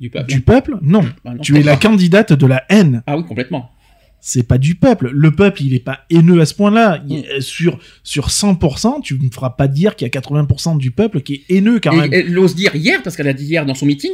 Du 0.00 0.08
peuple. 0.10 0.26
du 0.32 0.40
peuple, 0.40 0.78
non, 0.80 1.02
Bah 1.24 1.32
non, 1.34 1.38
tu 1.42 1.58
es 1.58 1.62
la 1.62 1.76
candidate 1.76 2.32
de 2.32 2.46
la 2.46 2.64
haine. 2.70 3.02
Ah 3.06 3.16
oui, 3.18 3.24
complètement. 3.24 3.70
C'est 4.22 4.46
pas 4.46 4.58
du 4.58 4.74
peuple. 4.74 5.08
Le 5.14 5.30
peuple, 5.30 5.62
il 5.62 5.72
est 5.74 5.78
pas 5.84 6.00
haineux 6.10 6.40
à 6.42 6.44
ce 6.46 6.54
point-là. 6.54 7.02
Mm. 7.06 7.40
Sur 7.40 7.78
sur 8.04 8.28
100%, 8.28 9.00
tu 9.00 9.14
me 9.18 9.30
feras 9.30 9.48
pas 9.50 9.66
dire 9.66 9.96
qu'il 9.96 10.04
y 10.06 10.10
a 10.10 10.10
80% 10.10 10.76
du 10.76 10.90
peuple 10.90 11.22
qui 11.22 11.34
est 11.34 11.44
haineux 11.54 11.80
quand 11.80 11.92
Et 11.92 11.96
même. 12.08 12.12
elle 12.12 12.38
ose 12.38 12.54
dire 12.54 12.74
hier, 12.76 13.02
parce 13.02 13.16
qu'elle 13.16 13.28
a 13.28 13.32
dit 13.32 13.46
hier 13.46 13.64
dans 13.64 13.74
son 13.74 13.86
meeting, 13.86 14.12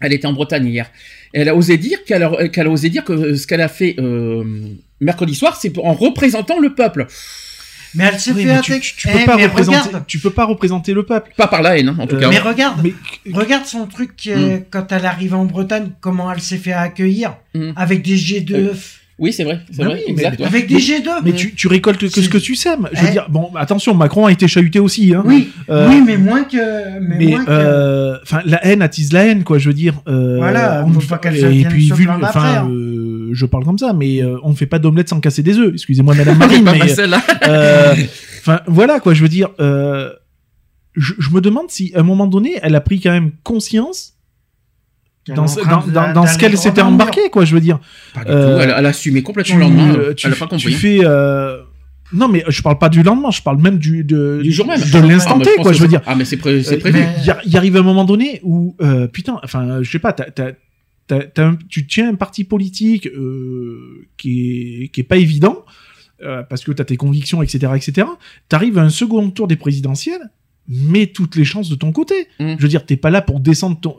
elle 0.00 0.12
était 0.12 0.26
en 0.26 0.32
Bretagne 0.32 0.66
hier, 0.66 0.90
elle 1.32 1.48
a 1.48 1.54
osé 1.54 1.76
dire 1.78 2.04
qu'elle 2.04 2.22
a, 2.22 2.48
qu'elle 2.48 2.66
a 2.66 2.70
osé 2.70 2.88
dire 2.90 3.04
que 3.04 3.34
ce 3.34 3.46
qu'elle 3.46 3.60
a 3.60 3.68
fait 3.68 3.96
euh, 3.98 4.44
mercredi 5.00 5.34
soir, 5.34 5.56
c'est 5.60 5.76
en 5.78 5.92
représentant 5.94 6.58
le 6.58 6.74
peuple. 6.74 7.06
Mais 7.94 8.04
elle 8.12 8.20
s'est 8.20 8.32
Oui, 8.32 8.42
fait 8.44 8.60
tu, 8.60 8.72
attaquer. 8.72 8.80
tu- 8.80 8.96
tu 8.96 9.08
peux 9.08 9.18
Eh, 9.22 9.24
pas 9.24 9.36
mais 9.36 9.46
représenter, 9.46 9.78
regarde, 9.88 10.04
tu 10.06 10.18
peux 10.18 10.30
pas 10.30 10.44
représenter 10.44 10.92
le 10.92 11.06
peuple. 11.06 11.32
Pas 11.36 11.46
par 11.46 11.62
la 11.62 11.78
haine, 11.78 11.88
hein, 11.88 11.96
en 11.98 12.06
tout 12.06 12.16
Euh, 12.16 12.20
cas. 12.20 12.28
mais 12.28 12.38
regarde, 12.40 12.82
Mais 12.84 12.92
regarde 13.32 13.64
son 13.64 13.86
truc 13.86 14.10
Mm. 14.26 14.30
euh, 14.30 14.58
quand 14.70 14.92
elle 14.92 15.06
arrive 15.06 15.34
en 15.34 15.46
Bretagne, 15.46 15.90
comment 16.00 16.30
elle 16.30 16.40
s'est 16.42 16.58
fait 16.58 16.72
accueillir 16.74 17.36
Mm. 17.54 17.70
avec 17.76 18.02
des 18.02 18.16
jets 18.18 18.40
de 18.42 18.54
Euh, 18.54 18.70
œufs. 18.72 19.00
Oui, 19.18 19.32
c'est 19.32 19.44
vrai, 19.44 19.60
c'est 19.70 19.78
Bah 19.78 19.86
vrai, 19.86 19.94
oui, 19.94 20.00
mais- 20.08 20.12
exact. 20.12 20.40
ouais. 20.40 20.46
Avec 20.46 20.66
des 20.68 20.78
jets 20.78 21.00
d'œufs. 21.00 21.22
mais 21.24 21.32
tu, 21.32 21.54
tu 21.54 21.68
récoltes 21.68 21.98
que 21.98 22.20
ce 22.20 22.28
que 22.28 22.36
tu 22.36 22.54
sèmes. 22.54 22.86
Je 22.92 23.00
veux 23.00 23.06
Eh. 23.08 23.12
dire, 23.12 23.26
bon, 23.30 23.48
attention, 23.56 23.94
Macron 23.94 24.26
a 24.26 24.32
été 24.32 24.46
chahuté 24.46 24.78
aussi. 24.78 25.14
Hein. 25.14 25.22
Oui, 25.24 25.48
Euh, 25.70 25.88
oui, 25.88 26.02
mais 26.06 26.18
moins 26.18 26.44
que. 26.44 26.98
Mais, 27.00 27.16
Mais 27.18 27.26
moins 27.28 27.44
que- 27.46 27.50
euh, 27.50 28.18
enfin, 28.22 28.40
la 28.44 28.62
haine 28.66 28.82
attise 28.82 29.14
la 29.14 29.24
haine, 29.24 29.42
quoi. 29.42 29.56
Je 29.56 29.68
veux 29.70 29.74
dire. 29.74 29.94
euh, 30.06 30.36
Voilà, 30.36 30.84
on 30.86 30.92
faut 30.92 31.00
pas 31.08 31.16
qu'elle 31.16 31.36
et 31.36 31.62
se 31.62 31.68
puis 31.68 31.90
vu, 31.92 32.06
enfin, 32.22 32.68
euh, 32.70 33.30
je 33.32 33.46
parle 33.46 33.64
comme 33.64 33.78
ça, 33.78 33.94
mais 33.94 34.22
euh, 34.22 34.36
on 34.42 34.50
ne 34.50 34.54
fait 34.54 34.66
pas 34.66 34.78
d'omelette 34.78 35.08
sans 35.08 35.20
casser 35.20 35.42
des 35.42 35.56
œufs. 35.58 35.72
Excusez-moi, 35.72 36.14
Madame 36.14 36.36
Marine, 36.38 36.64
Pas 36.64 36.72
mais 36.74 37.00
euh, 37.48 37.94
enfin, 38.40 38.60
voilà, 38.66 39.00
quoi. 39.00 39.14
Je 39.14 39.22
veux 39.22 39.28
dire. 39.30 39.48
euh, 39.60 40.10
je, 40.94 41.14
je 41.18 41.30
me 41.30 41.40
demande 41.40 41.70
si, 41.70 41.90
à 41.94 42.00
un 42.00 42.02
moment 42.02 42.26
donné, 42.26 42.58
elle 42.62 42.74
a 42.74 42.80
pris 42.82 43.00
quand 43.00 43.12
même 43.12 43.30
conscience 43.42 44.12
dans, 45.34 45.46
ce- 45.46 45.60
dans, 45.68 45.84
dans, 45.86 46.12
dans 46.12 46.26
ce 46.26 46.38
qu'elle 46.38 46.56
s'était 46.56 46.82
embarquée, 46.82 47.30
quoi. 47.30 47.44
Je 47.44 47.54
veux 47.54 47.60
dire. 47.60 47.78
Pas 48.14 48.24
du 48.24 48.30
Euh, 48.30 48.56
tout. 48.56 48.62
Elle, 48.62 48.74
elle 48.76 48.86
a 48.86 48.88
assumé 48.90 49.22
complètement 49.22 49.54
Tu, 49.54 49.60
le 49.60 49.66
lendemain. 49.66 49.94
euh, 49.98 50.14
tu, 50.14 50.26
elle 50.26 50.32
a 50.32 50.36
pas 50.36 50.46
compris. 50.46 50.64
tu 50.66 50.72
fais. 50.72 51.00
euh, 51.02 51.62
Non, 52.12 52.28
mais 52.28 52.44
je 52.48 52.62
parle 52.62 52.78
pas 52.78 52.88
du 52.88 53.02
lendemain, 53.02 53.30
je 53.30 53.42
parle 53.42 53.60
même 53.60 53.78
du, 53.78 54.04
de, 54.04 54.40
Du 54.42 54.52
jour 54.52 54.66
même. 54.66 54.78
de 54.80 55.08
l'instant 55.08 55.38
Ah, 55.40 55.44
T, 55.44 55.50
je 55.50 55.56
pense 55.56 55.62
quoi. 55.64 55.72
Je 55.72 55.82
veux 55.82 55.88
dire. 55.88 56.02
Ah, 56.06 56.14
mais 56.14 56.24
c'est 56.24 56.36
pré- 56.36 56.62
c'est 56.62 56.76
Euh, 56.76 56.78
prévu. 56.78 57.00
mais- 57.00 57.08
Il 57.44 57.52
y, 57.52 57.56
arrive 57.56 57.76
un 57.76 57.82
moment 57.82 58.04
donné 58.04 58.40
où, 58.44 58.76
euh, 58.80 59.08
putain, 59.08 59.40
enfin, 59.42 59.82
je 59.82 59.90
sais 59.90 59.98
pas, 59.98 60.12
t'as- 60.12 60.30
t'as- 60.30 60.52
t'as- 61.08 61.24
t'as 61.24 61.46
un- 61.48 61.58
tu 61.68 61.86
tiens 61.86 62.10
un 62.10 62.14
parti 62.14 62.44
politique 62.44 63.08
euh, 63.08 64.06
qui, 64.16 64.84
est, 64.84 64.88
qui 64.88 65.00
est 65.00 65.04
pas 65.04 65.16
évident, 65.16 65.64
euh, 66.22 66.42
parce 66.44 66.62
que 66.64 66.70
t'as 66.72 66.84
tes 66.84 66.96
convictions, 66.96 67.42
etc., 67.42 67.72
etc. 67.74 68.06
T'arrives 68.48 68.78
à 68.78 68.82
un 68.82 68.88
second 68.88 69.28
tour 69.30 69.48
des 69.48 69.56
présidentielles, 69.56 70.30
mets 70.68 71.06
toutes 71.08 71.36
les 71.36 71.44
chances 71.44 71.68
de 71.68 71.74
ton 71.74 71.92
côté. 71.92 72.28
Mm. 72.40 72.54
Je 72.56 72.62
veux 72.62 72.68
dire, 72.68 72.86
t'es 72.86 72.96
pas 72.96 73.10
là 73.10 73.20
pour 73.22 73.40
descendre 73.40 73.78
ton, 73.80 73.96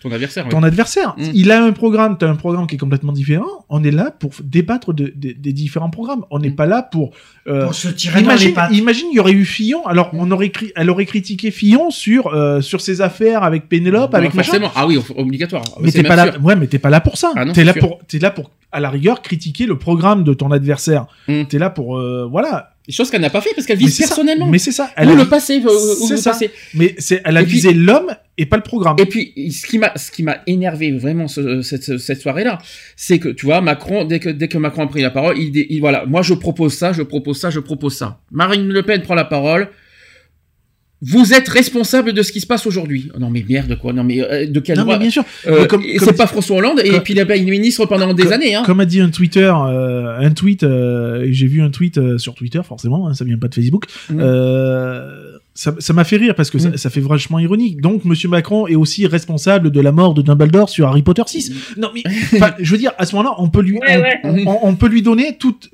Ton 0.00 0.12
adversaire, 0.12 0.44
oui. 0.44 0.50
ton 0.50 0.62
adversaire. 0.62 1.14
Mm. 1.18 1.22
Il 1.34 1.50
a 1.50 1.62
un 1.64 1.72
programme, 1.72 2.18
t'as 2.18 2.28
un 2.28 2.36
programme 2.36 2.66
qui 2.68 2.76
est 2.76 2.78
complètement 2.78 3.12
différent. 3.12 3.64
On 3.68 3.82
est 3.82 3.90
là 3.90 4.10
pour 4.10 4.30
débattre 4.44 4.92
de- 4.92 5.12
de- 5.16 5.32
des 5.32 5.52
différents 5.52 5.90
programmes. 5.90 6.24
On 6.30 6.38
n'est 6.38 6.50
Mm. 6.50 6.54
pas 6.56 6.66
là 6.66 6.82
pour. 6.82 7.10
euh, 7.48 7.64
Pour 7.64 7.74
se 7.74 7.88
tirer 7.88 8.20
dans 8.22 8.28
les 8.28 8.34
imagine, 8.34 8.54
pattes. 8.54 8.72
imagine, 8.72 9.08
il 9.12 9.16
y 9.16 9.20
aurait 9.20 9.32
eu 9.32 9.44
Fillon. 9.44 9.84
Alors, 9.86 10.10
on 10.12 10.30
aurait, 10.30 10.48
cri- 10.50 10.70
elle 10.76 10.88
aurait 10.90 11.06
critiqué 11.06 11.50
Fillon 11.50 11.90
sur 11.90 12.28
euh, 12.28 12.60
sur 12.60 12.80
ses 12.80 13.00
affaires 13.00 13.42
avec 13.42 13.68
Pénélope, 13.68 14.14
avec 14.14 14.34
machin. 14.34 14.52
forcément. 14.52 14.70
Ah 14.76 14.86
oui, 14.86 14.98
obligatoire. 15.16 15.64
Mais 15.80 15.90
t'es 15.90 16.02
pas 16.02 16.14
là. 16.16 16.38
Ouais, 16.38 16.54
mais 16.56 16.66
t'es 16.68 16.78
pas 16.78 16.90
là 16.90 17.00
pour 17.00 17.16
ça. 17.18 17.32
Ah 17.36 17.44
t'es 17.52 17.64
là 17.64 17.72
sûr. 17.72 17.80
pour, 17.80 17.98
t'es 18.06 18.18
là 18.18 18.30
pour, 18.30 18.50
à 18.70 18.80
la 18.80 18.90
rigueur, 18.90 19.22
critiquer 19.22 19.66
le 19.66 19.76
programme 19.78 20.22
de 20.24 20.34
ton 20.34 20.50
adversaire. 20.52 21.06
Mm. 21.26 21.44
T'es 21.44 21.58
là 21.58 21.70
pour, 21.70 21.98
euh, 21.98 22.28
voilà. 22.30 22.70
Chose 22.90 23.10
qu'elle 23.10 23.20
n'a 23.20 23.30
pas 23.30 23.40
fait 23.40 23.50
parce 23.54 23.66
qu'elle 23.66 23.78
Mais 23.78 23.84
vise 23.84 23.96
ça. 23.98 24.06
personnellement. 24.06 24.46
Mais 24.46 24.58
c'est 24.58 24.72
ça. 24.72 24.90
Elle 24.96 25.08
Ou 25.08 25.12
a 25.12 25.14
le 25.16 25.28
passé. 25.28 25.62
euh, 25.64 25.94
ou 26.00 26.08
le 26.08 26.16
ça. 26.16 26.30
passé. 26.30 26.50
Mais 26.74 26.94
c'est, 26.98 27.20
elle 27.24 27.36
a 27.36 27.42
Et 27.42 27.44
puis- 27.44 27.52
visé 27.54 27.74
l'homme 27.74 28.14
et 28.38 28.46
pas 28.46 28.56
le 28.56 28.62
programme. 28.62 28.96
Et 28.98 29.06
puis, 29.06 29.32
ce 29.52 29.66
qui 29.66 29.78
m'a, 29.78 29.92
ce 29.96 30.10
qui 30.10 30.22
m'a 30.22 30.38
énervé 30.46 30.92
vraiment 30.92 31.28
ce- 31.28 31.60
cette, 31.62 31.98
cette 31.98 32.20
soirée-là, 32.20 32.58
c'est 32.96 33.18
que 33.18 33.28
tu 33.28 33.46
vois, 33.46 33.60
Macron, 33.60 34.04
dès 34.04 34.20
que 34.20 34.28
dès 34.30 34.48
que 34.48 34.56
Macron 34.58 34.82
a 34.84 34.86
pris 34.86 35.02
la 35.02 35.10
parole, 35.10 35.36
il, 35.38 35.50
dit- 35.52 35.66
il- 35.68 35.80
voilà, 35.80 36.06
moi 36.06 36.22
je 36.22 36.34
propose 36.34 36.74
ça, 36.74 36.92
je 36.92 37.02
propose 37.02 37.38
ça, 37.40 37.50
je 37.50 37.60
propose 37.60 37.96
ça. 37.96 38.20
Marine 38.30 38.68
Le 38.68 38.82
Pen 38.82 39.02
prend 39.02 39.14
la 39.14 39.24
parole. 39.24 39.68
Vous 41.00 41.32
êtes 41.32 41.48
responsable 41.48 42.12
de 42.12 42.22
ce 42.22 42.32
qui 42.32 42.40
se 42.40 42.46
passe 42.46 42.66
aujourd'hui. 42.66 43.10
Non 43.20 43.30
mais 43.30 43.44
merde 43.48 43.78
quoi. 43.80 43.92
Non 43.92 44.02
mais 44.02 44.20
euh, 44.20 44.46
de 44.46 44.58
quel 44.60 44.76
non, 44.78 44.82
droit 44.82 44.94
mais 44.96 45.02
bien 45.04 45.10
sûr. 45.10 45.24
Euh, 45.46 45.60
Mais 45.60 45.66
comme- 45.68 45.84
c'est 45.98 46.16
pas 46.16 46.24
dit- 46.24 46.30
François 46.32 46.56
Hollande 46.56 46.80
et 46.84 46.90
comme- 46.90 47.00
puis 47.02 47.14
il 47.14 47.20
a 47.20 47.26
pas 47.26 47.36
une 47.36 47.48
ministre 47.48 47.86
pendant 47.86 48.12
des 48.14 48.24
comme- 48.24 48.32
années. 48.32 48.54
Hein. 48.56 48.62
Comme 48.66 48.80
a 48.80 48.84
dit 48.84 49.00
un 49.00 49.10
Twitter, 49.10 49.52
euh, 49.54 50.18
un 50.18 50.30
tweet, 50.32 50.64
euh, 50.64 51.26
j'ai 51.30 51.46
vu 51.46 51.62
un 51.62 51.70
tweet 51.70 51.98
euh, 51.98 52.18
sur 52.18 52.34
Twitter, 52.34 52.60
forcément, 52.66 53.06
hein, 53.08 53.14
ça 53.14 53.24
vient 53.24 53.38
pas 53.38 53.46
de 53.48 53.54
Facebook. 53.54 53.84
Euh, 54.10 55.38
ça 55.54 55.74
ça 55.78 55.92
m'a 55.92 56.04
fait 56.04 56.16
rire 56.16 56.34
parce 56.34 56.50
que 56.50 56.58
ça, 56.58 56.70
Mhm. 56.70 56.76
ça 56.76 56.90
fait 56.90 57.00
vachement 57.00 57.38
ironique. 57.38 57.80
Donc, 57.80 58.04
Monsieur 58.04 58.28
Macron 58.28 58.66
est 58.66 58.74
aussi 58.76 59.06
responsable 59.06 59.70
de 59.70 59.80
la 59.80 59.92
mort 59.92 60.14
de 60.14 60.22
Dumbledore 60.22 60.68
sur 60.68 60.86
Harry 60.88 61.02
Potter 61.02 61.22
6. 61.26 61.52
Non, 61.76 61.90
mais 61.94 62.02
je 62.58 62.70
veux 62.72 62.78
dire, 62.78 62.92
à 62.98 63.06
ce 63.06 63.14
moment-là, 63.16 63.34
on 63.38 63.48
peut 63.48 63.62
lui, 63.62 63.74
Ouais, 63.78 64.20
on, 64.24 64.32
ouais. 64.32 64.44
on- 64.46 64.50
on- 64.52 64.58
on 64.70 64.74
peut 64.76 64.88
lui 64.88 65.02
donner 65.02 65.36
toute 65.38 65.70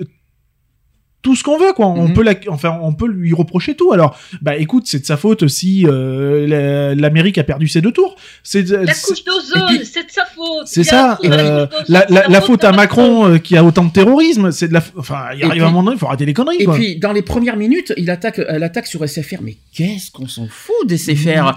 tout 1.24 1.34
ce 1.34 1.42
qu'on 1.42 1.58
veut 1.58 1.72
quoi. 1.74 1.86
On 1.88 2.06
Mhm. 2.08 2.14
peut 2.14 2.22
la, 2.22 2.34
enfin 2.48 2.78
on 2.82 2.92
peut 2.92 3.08
lui 3.08 3.32
reprocher 3.34 3.74
tout. 3.74 3.92
Alors 3.92 4.16
bah 4.42 4.56
écoute 4.56 4.84
c'est 4.86 5.00
de 5.00 5.06
sa 5.06 5.16
faute 5.16 5.48
si 5.48 5.84
euh, 5.86 6.46
la- 6.46 6.94
l'Amérique 6.94 7.38
a 7.38 7.42
perdu 7.44 7.66
ses 7.66 7.80
deux 7.80 7.90
tours. 7.92 8.14
C'est 8.44 8.68
La 8.68 8.94
c'est- 8.94 9.06
couche 9.08 9.24
d'ozone, 9.24 9.80
c'est 9.84 10.06
de 10.06 10.10
sa 10.12 10.24
faute. 10.26 10.66
c'est 10.66 10.84
ça. 10.84 11.18
euh, 11.24 11.66
la, 11.88 12.04
la, 12.10 12.28
la 12.28 12.40
faute 12.40 12.62
à 12.62 12.70
Macron 12.72 13.26
euh, 13.26 13.38
qui 13.38 13.56
a 13.56 13.64
autant 13.64 13.84
de 13.84 13.90
terrorisme 13.90 14.52
c'est 14.52 14.68
de 14.68 14.74
la 14.74 14.82
enfin 14.96 15.24
il 15.36 15.42
arrive 15.42 15.50
puis- 15.52 15.60
un 15.62 15.64
moment 15.64 15.82
donné 15.82 15.96
il 15.96 15.98
faut 15.98 16.06
arrêter 16.06 16.26
les 16.26 16.34
conneries 16.34 16.58
Et 16.60 16.64
quoi. 16.64 16.74
puis, 16.74 16.96
dans 16.96 17.12
les 17.12 17.22
premières 17.22 17.56
minutes, 17.56 17.92
il 17.96 18.10
attaque, 18.10 18.40
elle 18.46 18.62
attaque 18.62 18.86
sur 18.86 19.02
SFR. 19.08 19.38
Mais 19.42 19.56
qu'est-ce 19.74 20.10
qu'on 20.10 20.28
s'en 20.28 20.46
fout 20.46 20.86
des 20.86 20.98
SFR 20.98 21.56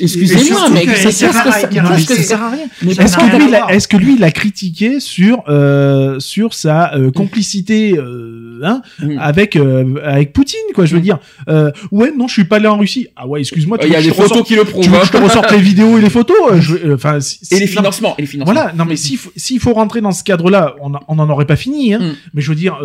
Excusez-moi, 0.00 0.68
mais 0.72 0.86
ça 0.96 1.10
sert 1.10 1.36
à 1.36 2.50
rien. 2.50 2.66
Est-ce 2.86 3.16
que, 3.16 3.36
lui, 3.36 3.54
est-ce 3.70 3.88
que 3.88 3.96
lui, 3.96 4.14
il 4.16 4.24
a 4.24 4.30
critiqué 4.30 5.00
sur 5.00 5.42
euh, 5.48 6.18
sur 6.20 6.54
sa 6.54 6.94
euh, 6.94 7.10
complicité 7.10 7.94
euh, 7.96 8.60
hein, 8.74 9.06
Mm. 9.06 9.18
avec 9.18 9.56
euh, 9.56 9.94
avec 10.04 10.32
Poutine, 10.32 10.58
quoi 10.74 10.84
Je 10.84 10.94
veux 10.94 11.00
Mm. 11.00 11.04
dire, 11.04 11.18
euh, 11.48 11.70
ouais, 11.92 12.12
non, 12.16 12.26
je 12.28 12.32
suis 12.34 12.44
pas 12.44 12.56
allé 12.56 12.66
en 12.68 12.78
Russie. 12.78 13.08
Ah 13.16 13.26
ouais, 13.26 13.40
excuse-moi. 13.40 13.78
tu 13.78 13.86
Il 13.86 13.90
y 13.90 13.92
veux 13.92 13.98
a 13.98 14.02
des 14.02 14.10
photos 14.12 14.42
qui 14.46 14.54
le 14.56 14.64
Tu 14.64 14.70
prouvent. 14.70 14.84
veux 14.86 14.90
que 14.92 14.96
hein. 14.96 15.02
je 15.04 15.10
te 15.12 15.16
ressorte 15.16 15.50
les 15.52 15.58
vidéos 15.60 15.98
et 15.98 16.00
les 16.00 16.10
photos 16.10 16.36
euh, 16.52 16.94
Enfin, 16.94 17.20
si- 17.20 17.38
Et 17.50 17.58
les 17.60 17.66
financements, 17.66 18.14
et 18.18 18.22
les 18.22 18.26
financements. 18.26 18.52
Voilà, 18.54 18.72
non 18.72 18.84
mais 18.84 18.96
s'il 18.96 19.18
faut, 19.18 19.30
faut 19.60 19.72
rentrer 19.74 20.00
dans 20.00 20.12
ce 20.12 20.24
cadre-là, 20.24 20.74
on, 20.80 20.94
a- 20.94 21.00
on 21.08 21.18
en 21.18 21.28
aurait 21.30 21.46
pas 21.46 21.56
fini. 21.56 21.94
Hein. 21.94 22.00
Mm. 22.00 22.12
Mais 22.34 22.42
je 22.42 22.48
veux 22.50 22.56
dire, 22.56 22.78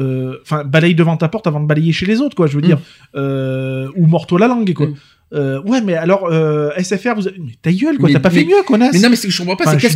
enfin, 0.44 0.64
balaye 0.64 0.96
devant 0.96 1.18
ta 1.18 1.28
porte 1.28 1.48
avant 1.48 1.60
de 1.60 1.68
balayer 1.68 1.92
chez 1.92 2.06
les 2.06 2.22
autres, 2.22 2.36
quoi. 2.36 2.48
Je 2.48 2.56
veux 2.56 2.62
dire, 2.62 2.80
ou 3.16 4.06
mords-toi 4.06 4.40
la 4.40 4.48
langue, 4.48 4.74
quoi. 4.74 4.88
Euh, 5.32 5.62
ouais, 5.62 5.82
mais 5.82 5.94
alors 5.94 6.26
euh, 6.32 6.72
SFR, 6.78 7.14
vous, 7.16 7.28
avez- 7.28 7.38
mais 7.40 7.52
ta 7.62 7.72
gueule, 7.72 7.98
quoi. 8.00 8.10
T'as 8.12 8.20
pas 8.20 8.30
mais- 8.30 8.40
fait 8.40 8.46
mieux, 8.46 8.64
connasse. 8.66 8.94
Mais 8.94 9.00
non, 9.00 9.10
mais 9.12 9.16
ce 9.16 9.28
que 9.28 9.32
je 9.32 9.38
comprends 9.38 9.56
pas, 9.56 9.64
Enfin, 9.66 9.74
c'est 9.80 9.88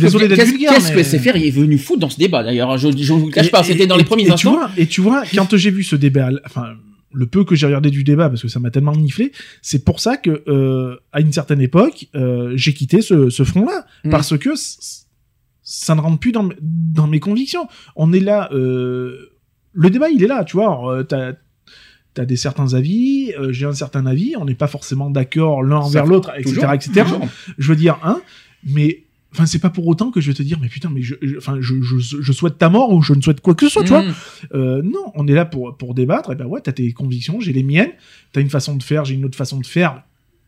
que, 0.92 1.02
SFR 1.02 1.36
est 1.36 1.50
venu 1.50 1.76
foutre 1.78 1.98
dans 2.00 2.08
ce 2.10 2.18
débat 2.18 2.42
d'ailleurs. 2.44 2.78
Je, 2.78 2.88
je 2.96 3.12
vous 3.12 3.26
le 3.26 3.32
cache 3.32 3.48
Et- 3.48 3.50
pas, 3.50 3.62
c'était 3.64 3.86
dans 3.88 3.96
et- 3.96 3.98
les 3.98 4.04
premiers 4.04 4.22
et 4.22 4.26
tu 4.26 4.32
instants. 4.32 4.52
vois, 4.52 4.70
et 4.76 4.86
tu 4.86 5.00
vois, 5.00 5.24
quand 5.34 5.56
j'ai 5.56 5.70
vu 5.72 5.82
ce 5.82 5.96
débat, 5.96 6.30
enfin, 6.46 6.74
le 7.12 7.26
peu 7.26 7.44
que 7.44 7.54
j'ai 7.56 7.66
regardé 7.66 7.90
du 7.90 8.04
débat, 8.04 8.28
parce 8.28 8.42
que 8.42 8.48
ça 8.48 8.60
m'a 8.60 8.70
tellement 8.70 8.94
niflé, 8.94 9.32
c'est 9.62 9.84
pour 9.84 9.98
ça 10.00 10.16
que, 10.16 10.42
euh, 10.48 10.96
à 11.12 11.20
une 11.20 11.32
certaine 11.32 11.60
époque, 11.60 12.06
euh, 12.14 12.52
j'ai 12.56 12.72
quitté 12.74 13.00
ce, 13.02 13.28
ce 13.30 13.42
front-là. 13.44 13.86
Mm. 14.04 14.10
Parce 14.10 14.36
que 14.38 14.50
ça 15.62 15.94
ne 15.94 16.00
rentre 16.00 16.18
plus 16.18 16.32
dans, 16.32 16.42
mes- 16.44 16.56
dans 16.60 17.06
mes 17.06 17.20
convictions. 17.20 17.66
On 17.96 18.12
est 18.12 18.20
là, 18.20 18.50
euh, 18.52 19.30
le 19.72 19.90
débat, 19.90 20.10
il 20.10 20.22
est 20.22 20.26
là, 20.26 20.44
tu 20.44 20.56
vois. 20.56 20.64
Alors, 20.66 20.88
euh, 20.90 21.02
t'as, 22.14 22.24
des 22.24 22.36
certains 22.36 22.74
avis, 22.74 23.32
euh, 23.38 23.52
j'ai 23.52 23.66
un 23.66 23.72
certain 23.72 24.06
avis, 24.06 24.34
on 24.38 24.44
n'est 24.44 24.54
pas 24.54 24.68
forcément 24.68 25.10
d'accord 25.10 25.62
l'un 25.62 25.76
envers 25.78 26.06
l'autre, 26.06 26.30
etc., 26.36 26.54
Toujours, 26.54 26.72
etc. 26.72 27.02
toujours. 27.04 27.28
Je 27.58 27.68
veux 27.68 27.76
dire, 27.76 27.98
hein, 28.02 28.20
mais 28.64 29.02
enfin 29.32 29.46
c'est 29.46 29.58
pas 29.58 29.70
pour 29.70 29.86
autant 29.88 30.12
que 30.12 30.20
je 30.20 30.28
vais 30.28 30.34
te 30.34 30.44
dire 30.44 30.58
mais 30.62 30.68
putain 30.68 30.90
mais 30.94 31.02
je 31.02 31.16
enfin 31.38 31.56
je, 31.60 31.74
je, 31.82 31.98
je 31.98 32.32
souhaite 32.32 32.56
ta 32.56 32.68
mort 32.68 32.92
ou 32.92 33.02
je 33.02 33.14
ne 33.14 33.20
souhaite 33.20 33.40
quoi 33.40 33.56
que 33.56 33.66
ce 33.66 33.72
soit 33.72 33.82
tu 33.82 33.88
vois 33.88 34.02
Mm. 34.04 34.14
euh, 34.54 34.80
non 34.82 35.10
on 35.16 35.26
est 35.26 35.32
là 35.32 35.44
pour 35.44 35.76
pour 35.76 35.92
débattre 35.92 36.30
et 36.30 36.36
ben 36.36 36.46
ouais 36.46 36.60
t'as 36.60 36.70
tes 36.70 36.92
convictions 36.92 37.40
j'ai 37.40 37.52
les 37.52 37.64
miennes 37.64 37.90
t'as 38.32 38.40
une 38.40 38.48
façon 38.48 38.76
de 38.76 38.82
faire 38.84 39.04
j'ai 39.04 39.14
une 39.16 39.24
autre 39.24 39.36
façon 39.36 39.58
de 39.58 39.66
faire 39.66 40.04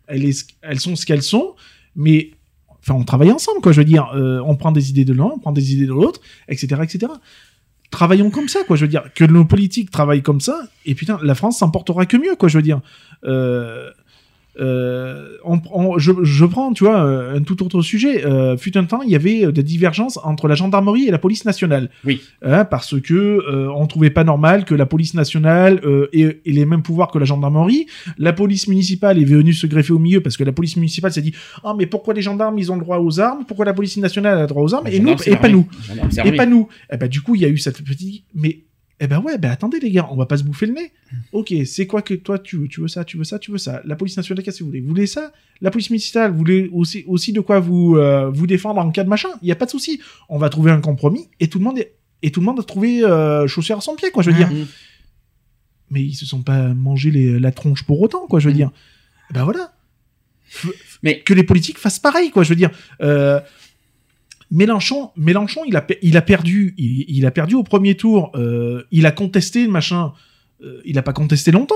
elles, 0.07 0.25
est- 0.25 0.47
elles 0.63 0.79
sont 0.79 0.95
ce 0.95 1.05
qu'elles 1.05 1.25
sont 1.25 1.57
mais 1.97 2.31
enfin 2.79 2.95
on 2.95 3.03
travaille 3.03 3.33
ensemble 3.33 3.61
quoi 3.61 3.73
je 3.73 3.81
veux 3.81 3.85
dire 3.85 4.07
Euh, 4.15 4.41
on 4.47 4.55
prend 4.55 4.71
des 4.71 4.89
idées 4.91 5.05
de 5.05 5.15
l'un 5.15 5.31
on 5.35 5.41
prend 5.41 5.51
des 5.51 5.73
idées 5.73 5.87
de 5.87 5.91
l'autre 5.93 6.21
etc 6.47 6.81
etc 6.85 7.13
travaillons 7.91 8.31
comme 8.31 8.49
ça 8.49 8.65
quoi 8.65 8.77
je 8.77 8.83
veux 8.85 8.91
dire. 8.91 9.05
Que 9.15 9.25
nos 9.25 9.45
politiques 9.45 9.91
travaillent 9.91 10.23
comme 10.23 10.41
ça 10.41 10.61
et 10.85 10.95
putain 10.95 11.19
la 11.23 11.35
France 11.35 11.59
s'en 11.59 11.71
portera 11.71 12.07
que 12.07 12.17
mieux 12.17 12.37
quoi 12.37 12.49
je 12.49 12.59
veux 12.59 12.63
dire. 12.63 12.81
Euh, 13.25 13.91
euh, 14.61 15.29
on, 15.45 15.61
on- 15.73 15.99
je, 15.99 16.13
je 16.23 16.45
prends, 16.45 16.73
tu 16.73 16.85
vois, 16.85 17.05
euh, 17.05 17.37
un 17.37 17.43
tout 17.43 17.63
autre 17.63 17.83
sujet. 17.83 18.25
Euh, 18.25 18.57
fut 18.57 18.77
un 18.79 18.85
temps, 18.85 19.03
il 19.03 19.11
y 19.11 19.15
avait 19.17 19.45
euh, 19.47 19.53
des 19.53 19.63
divergences 19.63 20.19
entre 20.23 20.49
la 20.49 20.55
gendarmerie 20.55 21.07
et 21.07 21.11
la 21.11 21.19
police 21.19 21.45
nationale. 21.45 21.91
Oui. 22.05 22.21
Hein, 22.43 22.65
parce 22.65 23.01
que 23.01 23.15
euh, 23.15 23.69
on 23.75 23.87
trouvait 23.87 24.11
pas 24.11 24.25
normal 24.25 24.65
que 24.65 24.75
la 24.75 24.87
police 24.87 25.15
nationale 25.15 25.81
euh, 25.85 26.09
ait, 26.13 26.41
ait 26.45 26.53
les 26.53 26.65
mêmes 26.67 26.83
pouvoirs 26.83 27.11
que 27.11 27.19
la 27.19 27.25
gendarmerie. 27.27 27.87
La 28.19 28.33
police 28.33 28.69
municipale 28.69 29.19
est 29.19 29.25
venue 29.25 29.53
se 29.53 29.67
greffer 29.67 29.93
au 29.93 29.99
milieu 29.99 30.21
parce 30.21 30.37
que 30.37 30.45
la 30.45 30.53
police 30.53 30.77
municipale 30.77 31.13
s'est 31.13 31.23
dit 31.23 31.35
ah 31.65 31.75
mais 31.77 31.87
pourquoi 31.87 32.15
les 32.15 32.23
gendarmes 32.23 32.59
ils 32.59 32.71
ont 32.73 32.77
le 32.77 32.83
droit 32.83 32.99
aux 32.99 33.21
armes, 33.21 33.45
pourquoi 33.47 33.65
la 33.67 33.75
police 33.75 33.97
nationale 33.99 34.39
a 34.39 34.43
le 34.43 34.47
droit 34.47 34.63
aux 34.63 34.75
armes? 34.75 34.87
Et 34.89 35.01
nous 35.01 35.17
et 35.27 35.37
pas 35.37 35.49
nous 35.49 35.67
et 36.25 36.33
pas 36.33 36.47
nous. 36.47 36.69
Eh 36.93 36.97
ben, 36.97 37.09
du 37.09 37.21
coup, 37.21 37.35
il 37.35 37.43
y 37.43 37.45
a 37.45 37.49
eu 37.49 37.59
cette 37.59 37.83
petite. 37.85 38.25
Mais, 38.35 38.61
eh 39.01 39.07
ben 39.07 39.21
ouais, 39.21 39.37
ben 39.39 39.51
attendez, 39.51 39.79
les 39.79 39.91
gars, 39.91 40.07
on 40.11 40.17
va 40.17 40.25
pas 40.27 40.37
se 40.39 40.43
bouffer 40.45 40.67
le 40.67 40.73
nez. 40.73 40.93
Ok, 41.33 41.53
c'est 41.67 41.87
quoi 41.87 42.01
que 42.03 42.15
toi 42.15 42.39
tu 42.39 42.57
veux 42.57 42.69
Tu 42.69 42.81
veux 42.81 42.89
ça, 42.89 43.05
tu 43.05 43.17
veux 43.19 43.25
ça, 43.25 43.39
tu 43.39 43.51
veux 43.51 43.59
ça. 43.59 43.83
La 43.85 43.95
police 43.97 44.17
nationale, 44.17 44.43
qu'est-ce 44.43 44.59
que 44.59 44.65
vous 44.65 44.71
voulez? 44.71 44.81
Vous 44.81 44.89
voulez 44.89 45.07
ça? 45.07 45.33
La 45.61 45.71
police 45.71 45.91
municipale, 45.91 46.31
vous 46.33 46.39
voulez 46.39 46.71
aussi, 46.73 47.05
aussi 47.07 47.33
de 47.33 47.41
quoi 47.41 47.61
vous, 47.61 47.97
euh, 47.97 48.31
vous 48.31 48.47
défendre 48.47 48.81
en 48.81 48.91
cas 48.91 49.05
de 49.05 49.09
machin? 49.09 49.29
Il 49.43 49.49
y 49.49 49.53
a 49.53 49.57
pas 49.57 49.67
de 49.67 49.71
souci. 49.71 50.01
On 50.29 50.39
va 50.39 50.49
trouver 50.49 50.71
un 50.71 50.81
compromis 50.81 51.29
et 51.41 51.49
tout 51.49 51.59
le 51.59 51.65
monde 51.65 51.79
est. 51.79 51.95
Et 52.23 52.31
tout 52.31 52.41
le 52.41 52.47
monde 52.47 52.59
a 52.59 52.63
trouvé 52.63 53.05
euh, 53.05 53.47
chaussure 53.47 53.77
à 53.79 53.81
son 53.83 53.95
pied, 53.97 54.11
quoi, 54.11 54.23
je 54.23 54.31
veux 54.31 54.37
dire. 54.37 54.51
Mm. 54.51 54.67
Mais 55.91 56.03
ils 56.03 56.15
se 56.15 56.25
sont 56.25 56.43
pas 56.43 56.69
mangé 56.75 57.11
les- 57.11 57.39
la 57.39 57.53
tronche 57.53 57.85
pour 57.85 58.01
autant, 58.01 58.27
quoi, 58.27 58.41
je 58.41 58.47
veux 58.49 58.55
Mm. 58.55 58.57
dire. 58.57 58.71
Eh 59.31 59.35
Ben 59.35 59.45
voilà. 59.45 59.73
Mais- 61.03 61.21
que 61.21 61.35
les 61.35 61.43
politiques 61.43 61.79
fassent 61.79 61.99
pareil, 61.99 62.31
quoi, 62.31 62.43
je 62.45 62.49
veux 62.51 62.57
dire. 62.57 62.71
Euh, 63.03 63.41
Mélenchon, 64.51 65.11
Mélenchon, 65.17 65.63
il 65.67 65.77
a, 65.77 65.87
il 66.03 66.17
a 66.17 66.23
perdu, 66.23 66.75
il, 66.79 67.05
il 67.09 67.27
a 67.27 67.31
perdu 67.31 67.55
au 67.57 67.63
premier 67.63 67.95
tour. 67.97 68.31
euh, 68.37 68.83
il 68.93 69.07
a 69.07 69.11
contesté 69.11 69.65
le 69.65 69.71
machin. 69.71 70.13
euh, 70.65 70.81
il 70.85 70.97
a 70.99 71.03
pas 71.03 71.13
contesté 71.13 71.51
longtemps. 71.51 71.75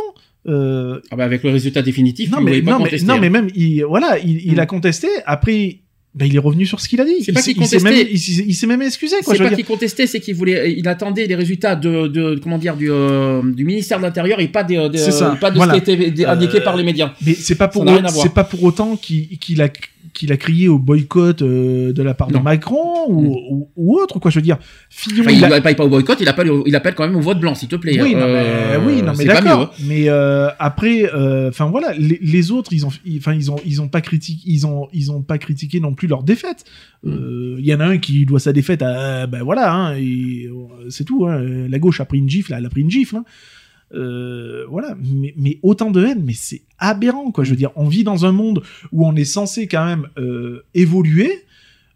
Euh, 0.49 1.01
Ah 1.11 1.17
bah 1.17 1.25
avec 1.25 1.43
le 1.43 1.51
résultat 1.51 1.83
définitif, 1.83 2.31
non 2.31 2.41
mais 2.41 2.63
pas 2.63 2.71
non 2.73 2.79
mais 2.79 2.85
contester, 2.85 3.07
non 3.07 3.15
hein. 3.15 3.19
mais 3.21 3.29
même 3.29 3.49
il 3.55 3.63
il 3.63 3.85
il, 4.25 4.47
il 4.47 4.55
Mm. 4.55 4.59
a 4.61 4.67
contesté. 4.67 5.09
Après, 5.27 5.81
ben, 6.15 6.25
il 6.27 6.35
est 6.35 6.39
revenu 6.39 6.65
sur 6.65 6.81
ce 6.81 6.89
qu'il 6.89 6.99
a 7.01 7.05
dit. 7.05 7.17
C'est 7.23 7.33
Il 7.33 7.35
pas 7.35 7.43
s'est- 7.43 7.53
qu'il 7.53 7.63
contestait. 7.63 7.91
même, 7.91 8.07
il 8.11 8.19
s'est 8.19 8.45
il 8.49 8.55
s'est 8.55 8.67
même 8.67 8.81
excusé. 8.81 9.17
C'est 9.23 9.37
pas 9.37 9.51
qu'il 9.51 9.65
contestait, 9.67 10.07
c'est 10.07 10.19
qu'il 10.19 10.35
voulait, 10.35 10.73
il 10.73 10.89
attendait 10.89 11.27
les 11.27 11.35
résultats 11.35 11.77
de, 11.77 12.07
de 12.07 12.41
comment 12.43 12.57
dire, 12.57 12.77
du, 12.77 12.91
euh, 12.91 13.43
du 13.53 13.65
ministère 13.67 13.99
de 13.99 14.03
l'Intérieur 14.05 14.41
et 14.41 14.49
pas 14.49 14.65
des, 14.65 14.89
des- 14.89 14.97
C'est 14.99 15.11
ça, 15.13 15.37
pas 15.39 15.51
de 15.51 15.57
voilà. 15.57 15.75
ce 15.75 15.81
qui 15.81 15.93
était 15.93 16.25
indiqué 16.25 16.59
Euh, 16.59 16.65
par 16.65 16.75
les 16.77 16.85
médias. 16.85 17.13
Mais 17.27 17.35
c'est 17.35 17.55
pas 17.57 17.69
pour 17.69 17.85
n'a 17.85 18.09
c'est 18.09 18.33
pas 18.33 18.45
pour 18.45 18.63
autant 18.65 18.97
qu'il 18.97 19.29
qu'il 19.39 19.61
a 19.61 19.69
qu'il 20.13 20.33
a 20.33 20.37
crié 20.37 20.69
au 20.69 20.79
boycott 20.79 21.43
euh, 21.43 21.93
de 21.93 22.03
la 22.03 22.15
part 22.15 22.31
Non. 22.31 22.39
de 22.41 22.45
Macron 22.45 23.07
ou, 23.09 23.21
Mm. 23.23 23.27
ou, 23.51 23.69
ou 23.77 23.99
autre 23.99 24.19
quoi. 24.19 24.31
Je 24.31 24.39
veux 24.39 24.43
dire, 24.43 24.59
Fillon. 24.89 25.25
Enfin, 25.25 25.33
il 25.33 25.41
n'appelle 25.41 25.77
pas 25.77 25.85
au 25.85 25.89
boycott, 25.89 26.19
il 26.21 26.29
appelle, 26.29 26.51
il 26.67 26.75
appelle 26.77 26.95
quand 26.95 27.07
même 27.07 27.17
au 27.17 27.21
vote 27.21 27.41
blanc, 27.41 27.55
s'il 27.55 27.69
te 27.69 27.77
plaît. 27.77 28.01
Oui, 28.01 28.15
non, 28.15 28.23
Euh, 28.23 28.79
mais, 28.81 28.87
oui, 28.87 29.03
non, 29.03 29.13
mais 29.17 29.25
d'accord. 29.25 29.61
hein. 29.63 29.71
Mais 29.87 30.09
euh, 30.09 30.49
après, 30.59 31.05
enfin 31.49 31.67
voilà, 31.67 31.93
les, 31.99 32.19
les 32.23 32.51
autres, 32.51 32.73
ils 32.73 32.85
ont, 32.87 32.91
enfin 33.19 33.35
ils 33.35 33.51
ont, 33.51 33.57
ils 33.65 33.81
ont 33.83 33.89
pas 33.89 34.01
critiqué, 34.01 34.43
ils 34.47 34.67
ont, 34.67 34.89
ils 34.93 35.11
ont 35.13 35.23
pas 35.23 35.39
critiqué 35.39 35.81
non 35.81 35.95
plus 35.95 36.09
leur 36.09 36.23
défaite. 36.23 36.65
Il 37.05 37.65
y 37.65 37.75
en 37.75 37.81
a 37.81 37.87
un 37.87 37.99
qui 37.99 38.27
doit 38.27 38.41
sa 38.41 38.53
défaite 38.53 38.83
à, 38.83 39.27
ben 39.27 39.43
voilà, 39.43 39.73
hein, 39.75 39.97
c'est 40.89 41.05
tout. 41.05 41.27
Hein, 41.27 41.41
la 41.69 41.79
gauche 41.79 42.01
a 42.01 42.05
pris 42.05 42.19
une 42.19 42.29
gifle, 42.29 42.55
elle 42.57 42.67
a 42.67 42.69
pris 42.71 42.83
une 42.83 42.91
gifle. 42.91 43.17
Hein. 43.17 43.25
Euh, 43.93 44.65
voilà, 44.69 44.97
mais, 45.03 45.35
mais 45.37 45.59
autant 45.63 45.91
de 45.91 46.05
haine, 46.05 46.23
mais 46.25 46.33
c'est 46.35 46.63
aberrant 46.79 47.31
quoi. 47.33 47.45
Je 47.45 47.51
veux 47.51 47.57
dire, 47.57 47.71
on 47.77 47.89
vit 47.89 48.05
dans 48.05 48.25
un 48.25 48.33
monde 48.33 48.63
où 48.93 49.07
on 49.07 49.15
est 49.17 49.25
censé 49.25 49.67
quand 49.67 49.85
même 49.85 50.07
euh, 50.19 50.65
évoluer. 50.75 51.45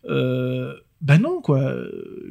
Euh, 0.08 0.74
ben 1.00 1.18
non 1.18 1.40
quoi. 1.42 1.72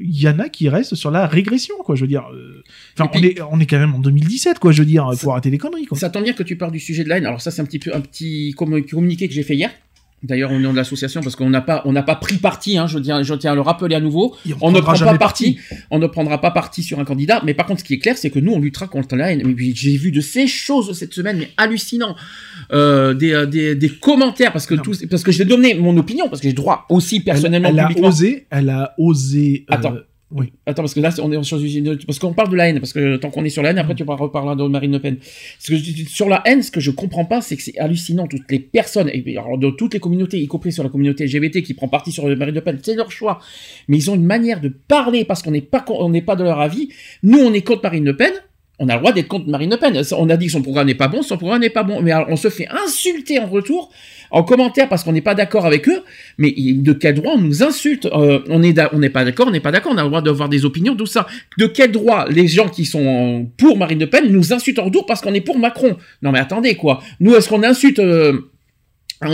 Il 0.02 0.20
y 0.20 0.28
en 0.28 0.40
a 0.40 0.50
qui 0.50 0.68
restent 0.68 0.96
sur 0.96 1.12
la 1.12 1.28
régression 1.28 1.76
quoi. 1.86 1.96
Je 1.96 2.02
veux 2.02 2.08
dire, 2.08 2.26
euh, 2.34 2.64
enfin 2.98 3.10
on 3.14 3.22
est 3.22 3.40
on 3.52 3.60
est 3.60 3.66
quand 3.68 3.78
même 3.80 3.94
en 3.94 4.00
2017 4.00 4.58
quoi. 4.60 4.72
Je 4.72 4.80
veux 4.82 4.86
dire, 4.88 5.12
faut 5.16 5.32
arrêter 5.32 5.50
les 5.52 5.58
conneries 5.60 5.86
quoi. 5.86 5.98
Ça 5.98 6.10
tombe 6.10 6.24
bien 6.24 6.34
que 6.34 6.44
tu 6.44 6.56
parles 6.58 6.72
du 6.72 6.80
sujet 6.80 7.04
de 7.04 7.10
la 7.10 7.18
haine. 7.18 7.26
Alors 7.26 7.40
ça, 7.42 7.52
c'est 7.52 7.62
un 7.62 7.66
petit 7.66 7.80
peu 7.80 7.94
un 7.96 8.02
petit 8.02 8.54
commu- 8.58 8.84
communiqué 8.90 9.28
que 9.28 9.34
j'ai 9.34 9.44
fait 9.44 9.56
hier. 9.56 9.70
D'ailleurs, 10.24 10.52
au 10.54 10.58
nom 10.60 10.72
de 10.72 10.78
l'association, 10.78 11.20
parce 11.22 11.36
qu'on 11.36 11.50
n'a 11.50 11.60
pas, 11.60 11.82
on 11.86 11.92
n'a 11.92 12.02
pas 12.02 12.16
pris 12.16 12.38
parti. 12.38 12.78
Hein, 12.78 12.88
je 12.88 12.98
tiens, 12.98 13.24
je 13.24 13.34
tiens 13.34 13.52
à 13.52 13.56
le 13.56 13.62
rappeler 13.62 13.94
à 13.96 14.00
nouveau. 14.00 14.36
On 14.62 14.72
ne 14.72 14.80
prendra 14.80 14.94
prend 15.06 15.12
pas 15.14 15.18
parti. 15.18 15.60
On 15.92 16.00
ne 16.00 16.08
prendra 16.08 16.40
pas 16.40 16.52
parti 16.52 16.82
sur 16.82 17.00
un 17.00 17.04
candidat. 17.06 17.42
Mais 17.46 17.54
par 17.54 17.66
contre, 17.66 17.82
ce 17.82 17.86
qui 17.86 17.96
est 17.96 18.00
clair, 18.00 18.18
c'est 18.18 18.30
que 18.30 18.40
nous, 18.40 18.54
on 18.54 18.60
luttera 18.60 18.88
contre 18.88 19.16
la 19.18 19.32
haine. 19.34 19.54
J'ai 19.76 19.98
vu 19.98 20.12
de 20.12 20.22
ces 20.22 20.48
choses 20.48 20.94
cette 20.98 21.14
semaine, 21.14 21.38
mais 21.40 21.50
hallucinant. 21.58 22.16
Euh, 22.72 23.14
des, 23.14 23.34
euh, 23.34 23.46
des, 23.46 23.76
des 23.76 23.90
commentaires, 23.90 24.54
parce 24.54 24.66
que 24.66 24.76
Non. 24.76 24.84
parce 25.10 25.24
que 25.24 25.32
je 25.34 25.40
vais 25.40 25.46
donner 25.46 25.74
mon 25.74 25.96
opinion, 25.98 26.30
parce 26.30 26.42
que 26.42 26.48
j'ai 26.48 26.54
droit 26.54 26.86
aussi 26.90 27.20
personnellement. 27.20 27.70
elle, 27.70 27.76
elle 27.98 28.04
a 28.04 28.08
osé, 28.08 28.48
elle 28.50 28.70
a 28.70 28.94
osé. 28.98 29.66
euh, 29.70 29.76
Attends. 29.76 29.96
Oui. 30.34 30.52
Attends, 30.66 30.82
parce 30.82 30.94
que 30.94 31.00
là, 31.00 31.12
on 31.22 31.32
est 31.32 31.44
sur 31.44 31.60
parce 32.08 32.18
qu'on 32.20 32.34
parle 32.34 32.50
de 32.50 32.56
la 32.56 32.70
haine, 32.70 32.80
parce 32.80 32.92
que 32.92 33.18
tant 33.18 33.30
qu'on 33.30 33.46
est 33.46 33.50
sur 33.50 33.62
la 33.62 33.70
haine, 33.70 33.78
après 33.78 33.94
tu 33.94 34.04
reparler 34.04 34.62
de 34.62 34.68
Marine 34.68 34.92
Le 34.92 35.00
Pen. 35.00 35.18
Parce 35.18 35.70
que 35.70 36.10
sur 36.10 36.28
la 36.28 36.42
haine, 36.46 36.64
ce 36.64 36.72
que 36.72 36.80
je 36.80 36.92
comprends 36.92 37.26
pas, 37.26 37.42
c'est 37.42 37.56
que 37.56 37.62
c'est 37.62 37.78
hallucinant. 37.78 38.28
Toutes 38.28 38.50
les 38.50 38.60
personnes, 38.60 39.10
et 39.14 39.38
alors, 39.38 39.58
de 39.58 39.70
toutes 39.70 39.94
les 39.94 40.00
communautés, 40.00 40.40
y 40.40 40.48
compris 40.48 40.72
sur 40.72 40.84
la 40.84 40.90
communauté 40.90 41.26
LGBT 41.26 41.62
qui 41.62 41.74
prend 41.74 41.88
parti 41.88 42.12
sur 42.12 42.26
Marine 42.36 42.56
Le 42.56 42.62
Pen, 42.62 42.80
c'est 42.82 42.96
leur 42.96 43.12
choix. 43.12 43.40
Mais 43.88 43.98
ils 43.98 44.10
ont 44.10 44.16
une 44.16 44.26
manière 44.26 44.60
de 44.60 44.70
parler 44.70 45.24
parce 45.24 45.44
qu'on 45.44 45.52
n'est 45.52 45.62
pas, 45.62 45.86
on 45.90 46.10
n'est 46.10 46.22
pas 46.22 46.36
de 46.36 46.44
leur 46.44 46.60
avis. 46.60 46.90
Nous, 47.22 47.38
on 47.38 47.54
est 47.54 47.62
contre 47.62 47.84
Marine 47.84 48.06
Le 48.06 48.18
Pen. 48.18 48.34
On 48.80 48.90
a 48.90 48.94
le 48.94 49.00
droit 49.00 49.12
d'être 49.14 49.28
contre 49.28 49.48
Marine 49.48 49.70
Le 49.70 49.78
Pen. 49.78 50.02
On 50.18 50.30
a 50.30 50.38
dit 50.38 50.48
que 50.48 50.52
son 50.52 50.64
programme 50.64 50.88
n'est 50.88 50.96
pas 50.96 51.08
bon, 51.08 51.22
son 51.22 51.38
programme 51.38 51.62
n'est 51.62 51.70
pas 51.70 51.84
bon. 51.84 52.02
Mais 52.02 52.12
on 52.28 52.36
se 52.36 52.50
fait 52.50 52.68
insulter 52.70 53.40
en 53.40 53.46
retour, 53.46 53.92
en 54.32 54.42
commentaire, 54.42 54.90
parce 54.90 55.04
qu'on 55.04 55.12
n'est 55.12 55.22
pas 55.22 55.36
d'accord 55.36 55.68
avec 55.68 55.88
eux. 55.88 56.04
Mais 56.40 56.54
de 56.58 56.92
quel 56.94 57.16
droit 57.16 57.34
on 57.36 57.42
nous 57.42 57.62
insulte 57.62 58.08
Euh, 58.08 58.40
On 58.50 58.58
n'est 58.60 58.74
pas 59.10 59.26
d'accord, 59.26 59.48
on 59.48 59.52
n'est 59.52 59.60
pas 59.60 59.72
d'accord. 59.72 59.92
On 59.94 59.98
a 59.98 60.02
le 60.04 60.10
droit 60.10 60.22
d'avoir 60.24 60.50
des 60.50 60.66
opinions, 60.66 60.96
tout 60.96 61.06
ça. 61.06 61.28
De 61.60 61.68
quel 61.68 61.92
droit 61.92 62.26
les 62.30 62.48
gens 62.48 62.68
qui 62.68 62.86
sont 62.86 63.48
pour 63.58 63.78
Marine 63.78 64.00
Le 64.00 64.10
Pen 64.10 64.32
nous 64.32 64.54
insultent 64.54 64.80
en 64.80 64.86
retour 64.86 65.06
parce 65.06 65.22
qu'on 65.22 65.36
est 65.36 65.42
pour 65.42 65.60
Macron? 65.60 65.96
Non, 66.24 66.32
mais 66.32 66.40
attendez 66.40 66.74
quoi. 66.76 67.02
Nous, 67.20 67.36
est-ce 67.36 67.50
qu'on 67.50 67.62
insulte 67.64 68.00
euh, 68.00 68.50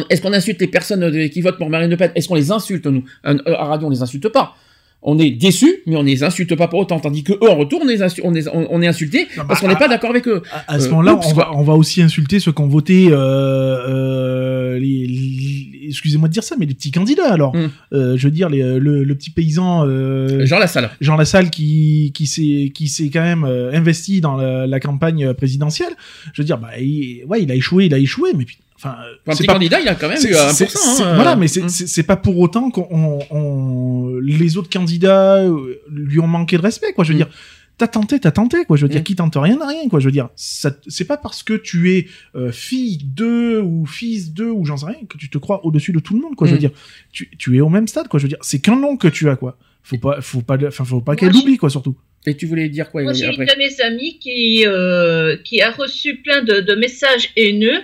est-ce 0.10 0.22
qu'on 0.22 0.34
insulte 0.34 0.60
les 0.62 0.68
personnes 0.68 1.04
euh, 1.04 1.28
qui 1.30 1.42
votent 1.42 1.58
pour 1.58 1.70
Marine 1.70 1.90
Le 1.90 1.98
Pen? 1.98 2.12
Est-ce 2.14 2.28
qu'on 2.28 2.36
les 2.36 2.52
insulte, 2.52 2.86
nous? 2.86 3.04
À 3.24 3.66
radio, 3.66 3.88
on 3.88 3.90
les 3.90 4.02
insulte 4.02 4.28
pas. 4.28 4.56
On 5.02 5.18
est 5.18 5.32
déçus, 5.32 5.78
mais 5.86 5.96
on 5.96 6.04
les 6.04 6.24
insulte 6.24 6.56
pas 6.56 6.68
pour 6.68 6.80
autant. 6.80 7.00
Tandis 7.00 7.24
que 7.24 7.32
eux, 7.34 7.50
en 7.50 7.56
retour, 7.56 7.80
on, 7.82 7.88
les 7.88 8.02
on, 8.24 8.36
est, 8.36 8.48
on, 8.54 8.82
est 8.82 8.88
insultés 8.88 9.28
Non, 9.38 9.46
parce 9.48 9.48
bah, 9.48 9.56
qu'on 9.62 9.68
n'est 9.74 9.80
pas 9.80 9.88
d'accord 9.88 10.10
avec 10.10 10.28
eux. 10.28 10.42
À 10.68 10.78
ce 10.80 10.88
Euh, 10.88 10.90
moment-là, 10.90 11.20
on 11.26 11.34
va, 11.34 11.52
on 11.56 11.64
va 11.64 11.74
aussi 11.74 12.02
insulter 12.02 12.40
ceux 12.42 12.52
qui 12.52 12.62
ont 12.62 12.68
voté, 12.68 13.08
euh, 13.10 13.16
euh, 13.16 14.80
les, 14.80 15.08
les- 15.08 15.88
excusez-moi 15.88 16.28
de 16.28 16.34
dire 16.34 16.44
ça, 16.44 16.56
mais 16.60 16.66
les 16.66 16.74
petits 16.74 16.92
candidats 16.92 17.32
alors. 17.32 17.56
Mm. 17.56 17.70
Euh, 17.94 18.18
je 18.18 18.28
veux 18.28 18.32
dire, 18.32 18.50
les, 18.50 18.62
le, 18.80 19.04
le 19.04 19.16
petit 19.16 19.30
paysan. 19.30 19.86
Euh, 19.88 20.46
Jean 20.46 20.60
Lassalle. 20.60 20.90
Jean 21.02 21.16
Lassalle 21.16 21.50
qui, 21.50 22.12
qui 22.14 22.28
s'est 22.28 22.72
qui 22.74 22.88
s'est 22.90 23.10
quand 23.10 23.22
même 23.24 23.44
investi 23.46 24.22
dans 24.22 24.36
la, 24.36 24.68
la 24.68 24.80
campagne 24.80 25.34
présidentielle. 25.34 25.94
Je 26.34 26.42
veux 26.42 26.46
dire, 26.46 26.58
bah, 26.58 26.78
il, 26.80 27.24
ouais, 27.28 27.42
il 27.44 27.52
a 27.52 27.56
échoué, 27.56 27.86
il 27.86 27.94
a 27.94 27.98
échoué, 28.00 28.32
mais 28.38 28.46
enfin, 28.80 28.96
euh, 29.04 29.14
c'est 29.28 29.38
petit 29.40 29.46
pas- 29.48 29.54
candidat, 29.54 29.80
il 29.82 29.88
a 29.88 29.96
quand 29.96 30.10
même 30.10 30.18
c'est- 30.18 30.30
eu 30.30 30.36
1%. 30.36 30.50
c'est- 30.54 30.70
c'est- 30.70 31.04
hein, 31.04 31.16
voilà, 31.16 31.36
mais 31.36 31.48
c'est 31.48 31.62
hum. 31.62 31.70
c'est- 31.70 32.04
pas 32.04 32.16
pour 32.18 32.38
autant 32.40 32.72
qu'on 32.72 32.88
on- 32.90 33.20
on- 33.38 34.16
les 34.20 34.58
autres 34.58 34.70
candidats 34.70 35.38
euh, 35.44 35.82
lui 35.92 36.20
ont 36.20 36.28
manqué 36.28 36.58
de 36.58 36.62
respect, 36.62 36.94
quoi. 36.94 37.04
Je 37.04 37.10
veux 37.14 37.16
Mm. 37.20 37.24
dire, 37.26 37.30
t'as 37.78 37.88
tenté, 37.88 38.20
t'as 38.20 38.32
tenté, 38.32 38.66
quoi. 38.66 38.76
Je 38.78 38.84
veux 38.84 38.90
dire, 38.90 39.02
Mm. 39.02 39.04
qui 39.04 39.16
tente 39.16 39.36
rien 39.38 39.58
n'a 39.58 39.68
rien, 39.68 39.88
quoi. 39.90 40.00
Je 40.00 40.06
veux 40.06 40.12
dire, 40.12 40.30
ça- 40.36 40.76
c'est 40.88 41.06
pas 41.06 41.18
parce 41.18 41.44
que 41.44 41.54
tu 41.54 41.92
es 41.94 42.08
euh, 42.36 42.52
fille 42.52 42.98
de 43.04 43.62
ou 43.64 43.86
fils 43.86 44.34
de 44.34 44.46
ou 44.46 44.66
j'en 44.66 44.78
sais 44.78 44.88
rien 44.88 45.06
que 45.10 45.18
tu 45.18 45.30
te 45.30 45.38
crois 45.38 45.66
au-dessus 45.66 45.92
de 45.94 46.00
tout 46.00 46.14
le 46.14 46.22
monde, 46.22 46.36
quoi. 46.36 46.48
Je 46.48 46.52
veux 46.54 46.58
Mm. 46.58 46.62
dire, 46.62 46.72
tu, 47.12 47.30
tu 47.38 47.58
es 47.58 47.62
au 47.62 47.70
même 47.70 47.88
stade, 47.88 48.08
quoi. 48.08 48.20
Je 48.20 48.24
veux 48.26 48.30
dire, 48.30 48.38
c'est 48.42 48.60
qu'un 48.60 48.76
nom 48.76 48.98
que 48.98 49.08
tu 49.08 49.30
as, 49.30 49.36
quoi. 49.36 49.58
Faut 49.82 49.98
pas, 49.98 50.20
faut 50.22 50.42
pas, 50.42 50.58
enfin, 50.68 50.84
faut 50.84 51.00
pas 51.02 51.16
qu'elle 51.16 51.34
oublie, 51.36 51.58
quoi, 51.58 51.70
surtout. 51.70 51.96
Et 52.28 52.36
tu 52.36 52.46
voulais 52.46 52.68
dire 52.68 52.92
quoi 52.92 53.02
Moi, 53.02 53.14
j'ai 53.14 53.26
une 53.28 53.32
de 53.46 53.58
mes 53.58 53.82
amies 53.82 54.20
qui, 54.20 54.64
euh, 54.68 55.38
qui 55.38 55.62
a 55.62 55.72
reçu 55.72 56.18
plein 56.18 56.44
de, 56.44 56.60
de 56.60 56.76
messages 56.76 57.30
haineux 57.38 57.80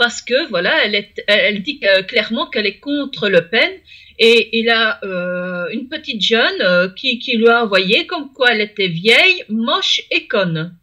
parce 0.00 0.22
que, 0.22 0.48
voilà, 0.48 0.72
elle, 0.84 0.94
est, 0.94 1.12
elle, 1.26 1.40
elle 1.56 1.62
dit 1.62 1.78
que- 1.78 2.00
clairement 2.02 2.46
qu'elle 2.48 2.64
est 2.66 2.78
contre 2.78 3.28
Le 3.28 3.42
Pen. 3.48 3.70
Et 4.18 4.58
il 4.58 4.68
a 4.70 4.98
euh, 5.04 5.66
une 5.72 5.88
petite 5.88 6.22
jeune 6.22 6.60
euh, 6.62 6.88
qui, 6.88 7.18
qui 7.18 7.36
lui 7.36 7.48
a 7.48 7.64
envoyé 7.64 8.06
comme 8.06 8.32
quoi 8.32 8.48
elle 8.52 8.62
était 8.62 8.88
vieille, 8.88 9.44
moche 9.50 10.00
et 10.10 10.26
conne. 10.26 10.74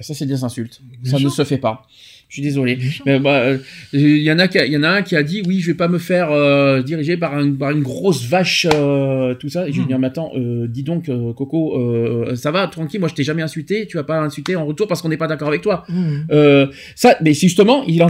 Ça, 0.00 0.12
c'est 0.14 0.26
des 0.26 0.44
insultes. 0.44 0.80
Bien 0.82 1.12
ça 1.12 1.18
sûr. 1.18 1.28
ne 1.28 1.32
se 1.32 1.44
fait 1.44 1.58
pas. 1.58 1.86
Je 2.28 2.34
suis 2.34 2.42
désolé. 2.42 2.78
Mais 3.06 3.18
bah, 3.18 3.36
euh, 3.38 3.58
il 3.94 4.18
y 4.18 4.30
en 4.30 4.38
a 4.38 4.48
qui, 4.48 4.58
il 4.58 4.70
y 4.72 4.76
en 4.76 4.82
a 4.82 4.90
un 4.90 5.02
qui 5.02 5.16
a 5.16 5.22
dit 5.22 5.42
oui, 5.46 5.60
je 5.60 5.68
vais 5.68 5.74
pas 5.76 5.88
me 5.88 5.96
faire 5.98 6.30
euh, 6.30 6.82
diriger 6.82 7.16
par, 7.16 7.34
un- 7.34 7.52
par 7.52 7.70
une 7.70 7.80
grosse 7.82 8.26
vache, 8.26 8.66
euh, 8.74 9.34
tout 9.34 9.48
ça. 9.48 9.66
Et 9.66 9.72
je 9.72 9.80
lui 9.80 9.90
ai 9.90 9.94
Hmm. 9.96 10.00
mais 10.00 10.06
attends, 10.08 10.32
euh, 10.36 10.66
dis 10.68 10.82
donc, 10.82 11.08
euh, 11.08 11.32
Coco, 11.32 11.74
euh, 11.80 12.36
ça 12.36 12.50
va, 12.50 12.66
tranquille. 12.66 13.00
Moi, 13.00 13.08
je 13.08 13.14
t'ai 13.14 13.24
jamais 13.24 13.40
insulté. 13.40 13.86
Tu 13.86 13.96
vas 13.96 14.04
pas 14.04 14.18
insulter 14.20 14.56
en 14.56 14.66
retour 14.66 14.86
parce 14.86 15.00
qu'on 15.00 15.08
n'est 15.08 15.16
pas 15.16 15.26
d'accord 15.26 15.48
avec 15.48 15.62
toi. 15.62 15.84
Mm. 15.88 16.18
Euh, 16.30 16.66
ça, 16.94 17.16
mais 17.22 17.32
c'est 17.32 17.48
justement, 17.48 17.82
il 17.88 18.02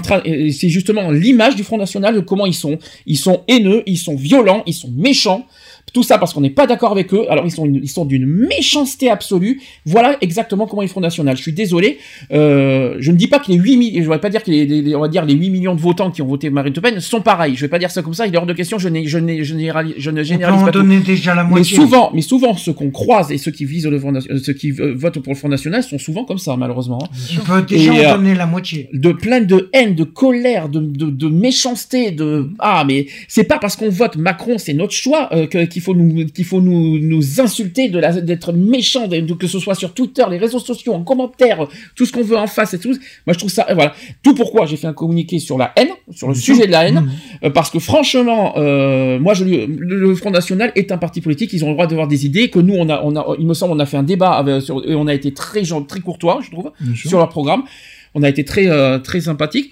c'est 0.53 0.69
justement 0.69 1.13
l'image 1.13 1.55
du 1.55 1.63
Front 1.63 1.79
National 1.79 2.15
de 2.17 2.21
comment 2.21 2.45
ils 2.47 2.55
sont. 2.55 2.79
Ils 3.07 3.19
sont 3.19 3.45
haineux, 3.47 3.85
ils 3.87 3.99
sont 3.99 4.17
violents, 4.17 4.65
ils 4.67 4.75
sont 4.75 4.91
méchants. 4.97 5.47
Tout 5.99 6.05
ça 6.05 6.17
parce 6.19 6.33
qu'on 6.33 6.41
n'est 6.43 6.51
pas 6.51 6.69
d'accord 6.69 6.93
avec 6.93 7.13
eux. 7.13 7.25
Alors 7.29 7.45
ils 7.45 7.51
sont, 7.51 7.65
une- 7.67 7.81
ils 7.83 7.89
sont 7.89 8.05
d'une 8.05 8.25
méchanceté 8.25 9.11
absolue. 9.11 9.61
Voilà 9.85 10.17
exactement 10.21 10.67
comment 10.69 10.83
est 10.83 10.85
le 10.85 10.91
Front 10.91 11.01
National. 11.01 11.37
Je 11.37 11.43
suis 11.43 11.53
désolé. 11.53 11.99
Euh, 12.33 12.95
je 13.01 13.11
ne 13.11 13.17
dis 13.17 13.27
pas 13.27 13.41
que 13.41 13.51
les 13.51 13.57
8 13.59 13.77
millions, 13.77 14.03
je 14.05 14.09
vais 14.09 14.19
pas 14.19 14.31
dire 14.31 14.45
que 14.45 14.51
les, 14.53 14.65
les- 14.65 14.81
les- 14.83 14.95
on 14.95 15.01
va 15.01 15.09
dire 15.09 15.25
les 15.25 15.35
8 15.35 15.51
millions 15.51 15.75
de 15.75 15.81
votants 15.81 16.13
qui 16.13 16.23
ont 16.23 16.27
voté 16.27 16.51
Marine 16.51 16.73
Le 16.73 16.81
Pen 16.81 17.01
sont 17.01 17.21
pareils. 17.21 17.57
Je 17.57 17.63
vais 17.63 17.69
pas 17.69 17.81
dire 17.81 17.91
ça 17.91 18.03
comme 18.03 18.15
ça. 18.15 18.29
Il 18.29 18.35
est 18.35 18.39
hors 18.39 18.47
de 18.47 18.53
question. 18.53 18.79
Je, 18.79 18.89
n'ai- 18.89 19.07
je, 19.09 19.19
n'ai- 19.19 19.43
je, 19.43 19.55
généralise- 19.55 19.95
je 19.99 20.11
ne 20.13 20.21
On 20.21 20.25
généralise 20.25 20.63
en 20.63 20.67
pas 20.67 20.71
tout. 20.71 20.79
donner 20.83 21.01
déjà 21.01 21.35
la 21.35 21.43
Mais 21.43 21.51
moitié. 21.51 21.77
souvent, 21.77 22.11
mais 22.15 22.21
souvent, 22.23 22.55
ceux 22.57 22.73
qu'on 22.75 22.91
croise 22.91 23.33
et 23.33 23.39
ceux 23.39 23.51
qui 23.51 23.65
visent 23.65 23.87
le 23.87 23.99
Front 23.99 24.13
National, 24.13 24.41
ceux 24.41 24.53
qui 24.53 24.71
euh, 24.79 24.95
votent 24.95 25.19
pour 25.19 25.33
le 25.33 25.39
Front 25.39 25.49
National 25.49 25.83
sont 25.83 25.99
souvent 25.99 26.25
comme 26.25 26.39
ça, 26.39 26.55
malheureusement. 26.57 27.01
hein 27.03 27.09
On 27.41 27.45
peut 27.45 27.63
déjà 27.63 27.93
Et, 27.95 28.07
en 28.07 28.11
euh, 28.11 28.17
donner 28.19 28.35
la 28.35 28.47
moitié. 28.47 28.89
de 28.93 29.11
plein 29.13 29.41
de 29.41 29.69
haine, 29.73 29.95
de 29.97 30.05
colère, 30.05 30.69
de, 30.69 30.81
de, 30.81 31.07
de 31.11 31.29
méchanceté, 31.29 32.11
de 32.13 32.51
ah 32.61 32.85
mais 32.87 33.07
c'est 33.27 33.45
pas 33.45 33.59
parce 33.59 33.75
qu'on 33.75 33.89
vote 33.89 34.17
Macron, 34.17 34.59
c'est 34.59 34.75
notre 34.75 34.93
choix 34.93 35.29
euh, 35.33 35.47
que- 35.47 35.65
qu'il 35.65 35.83
faut 35.83 35.88
nous 35.95 36.27
qu'il 36.27 36.45
faut 36.45 36.61
nous, 36.61 36.99
nous 36.99 37.41
insulter 37.41 37.89
de 37.89 37.99
la 37.99 38.13
d'être 38.21 38.53
méchant, 38.53 39.09
que 39.39 39.47
ce 39.47 39.59
soit 39.59 39.75
sur 39.75 39.93
Twitter, 39.95 40.25
les 40.31 40.39
réseaux 40.39 40.59
sociaux, 40.59 40.95
en 40.95 41.03
commentaire, 41.03 41.67
tout 41.95 42.07
ce 42.07 42.13
qu'on 42.13 42.23
veut 42.23 42.37
en 42.37 42.47
face 42.47 42.75
et 42.75 42.79
tout. 42.79 42.91
Moi 43.27 43.33
je 43.35 43.39
trouve 43.39 43.51
ça 43.51 43.67
euh, 43.71 43.75
voilà 43.75 43.95
tout 44.23 44.35
pourquoi 44.35 44.67
j'ai 44.67 44.77
fait 44.77 44.87
un 44.87 44.93
communiqué 44.93 45.39
sur 45.39 45.59
la 45.59 45.73
haine, 45.77 45.91
sur 46.11 46.29
le 46.29 46.35
sujet 46.35 46.67
de 46.67 46.73
la 46.73 46.87
haine, 46.89 47.01
Mm. 47.01 47.11
euh, 47.45 47.51
parce 47.51 47.71
que 47.71 47.79
franchement, 47.79 48.55
euh, 48.57 49.19
moi 49.19 49.35
je 49.35 49.45
le, 49.45 49.67
le 49.67 50.15
Front 50.15 50.31
National 50.31 50.73
est 50.75 50.91
un 50.93 50.99
parti 50.99 51.21
politique, 51.21 51.53
ils 51.53 51.65
ont 51.65 51.69
le 51.69 51.75
droit 51.75 51.87
d'avoir 51.87 52.09
des 52.09 52.27
idées, 52.27 52.49
que 52.51 52.59
nous 52.59 52.75
on 52.75 52.89
a 52.89 53.03
on 53.05 53.15
a 53.17 53.37
il 53.39 53.47
me 53.47 53.55
semble 53.55 53.73
on 53.75 53.79
a 53.79 53.87
fait 53.87 53.97
un 53.97 54.03
débat 54.03 54.33
avec, 54.33 54.63
sur, 54.63 54.89
et 54.89 54.95
on 54.95 55.07
a 55.07 55.15
été 55.15 55.33
très 55.33 55.63
très 55.63 56.01
courtois 56.01 56.41
je 56.45 56.51
trouve 56.51 56.71
Bien 56.81 56.95
sûr. 56.95 57.09
sur 57.11 57.19
leur 57.19 57.29
programme. 57.29 57.63
On 58.15 58.23
a 58.23 58.29
été 58.29 58.45
très 58.45 58.67
euh, 58.69 58.99
très 58.99 59.21
sympathique. 59.21 59.71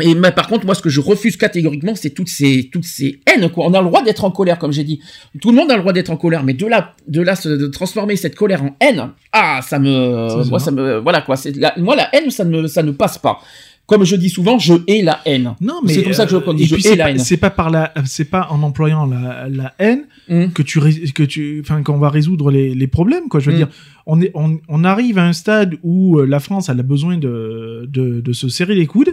Et 0.00 0.14
mais 0.14 0.30
par 0.30 0.46
contre, 0.48 0.66
moi, 0.66 0.74
ce 0.74 0.82
que 0.82 0.88
je 0.88 1.00
refuse 1.00 1.36
catégoriquement, 1.36 1.94
c'est 1.96 2.10
toutes 2.10 2.28
ces 2.28 2.68
toutes 2.72 2.84
ces 2.84 3.20
haines. 3.26 3.48
Quoi. 3.50 3.66
On 3.66 3.74
a 3.74 3.80
le 3.80 3.86
droit 3.88 4.02
d'être 4.02 4.24
en 4.24 4.30
colère, 4.30 4.58
comme 4.58 4.72
j'ai 4.72 4.84
dit. 4.84 5.00
Tout 5.40 5.50
le 5.50 5.56
monde 5.56 5.70
a 5.70 5.74
le 5.74 5.80
droit 5.80 5.92
d'être 5.92 6.10
en 6.10 6.16
colère, 6.16 6.44
mais 6.44 6.54
de 6.54 6.66
là 6.66 6.94
de 7.08 7.20
là 7.20 7.34
de 7.44 7.66
transformer 7.66 8.16
cette 8.16 8.36
colère 8.36 8.62
en 8.62 8.76
haine, 8.80 9.10
ah, 9.32 9.60
ça 9.62 9.78
me 9.78 10.44
moi 10.48 10.58
ça 10.60 10.70
me 10.70 10.98
voilà 10.98 11.22
quoi. 11.22 11.36
C'est 11.36 11.56
la- 11.56 11.74
moi 11.78 11.96
la 11.96 12.08
haine, 12.14 12.30
ça 12.30 12.44
ne 12.44 12.66
ça 12.68 12.82
ne 12.82 12.92
passe 12.92 13.18
pas. 13.18 13.40
Comme 13.86 14.04
je 14.04 14.14
dis 14.14 14.30
souvent, 14.30 14.56
je 14.60 14.74
hais 14.86 15.02
la 15.02 15.18
haine. 15.26 15.56
Non, 15.60 15.80
mais 15.84 15.92
c'est 15.92 16.04
comme 16.04 16.12
ça 16.12 16.24
que 16.24 16.30
je 16.30 16.36
euh, 16.36 16.54
dis. 16.54 16.62
et 16.62 16.66
Je 16.66 16.74
puis 16.76 16.86
hais 16.86 16.90
c'est 16.90 16.96
la 16.96 17.04
pas- 17.06 17.10
haine. 17.10 17.18
C'est 17.18 17.36
pas 17.38 17.50
par 17.50 17.70
la, 17.70 17.92
c'est 18.04 18.26
pas 18.30 18.46
en 18.50 18.62
employant 18.62 19.06
la, 19.06 19.48
la 19.48 19.74
haine 19.80 20.04
Hum. 20.28 20.52
que 20.52 20.62
tu 20.62 20.78
que 21.12 21.24
tu, 21.24 21.60
enfin 21.64 21.82
qu'on 21.82 21.98
va 21.98 22.08
résoudre 22.08 22.52
les, 22.52 22.72
les 22.72 22.86
problèmes 22.86 23.28
quoi. 23.28 23.40
Je 23.40 23.46
veux 23.50 23.54
Mm. 23.54 23.58
dire, 23.58 23.68
on 24.06 24.20
est, 24.20 24.30
on, 24.34 24.60
on 24.68 24.84
arrive 24.84 25.18
à 25.18 25.24
un 25.26 25.32
stade 25.32 25.74
où 25.82 26.20
euh, 26.20 26.24
la 26.26 26.38
France 26.38 26.68
elle 26.68 26.78
a 26.78 26.84
besoin 26.84 27.16
de, 27.16 27.88
de, 27.92 28.20
de 28.20 28.32
se 28.32 28.48
serrer 28.48 28.76
les 28.76 28.86
coudes. 28.86 29.12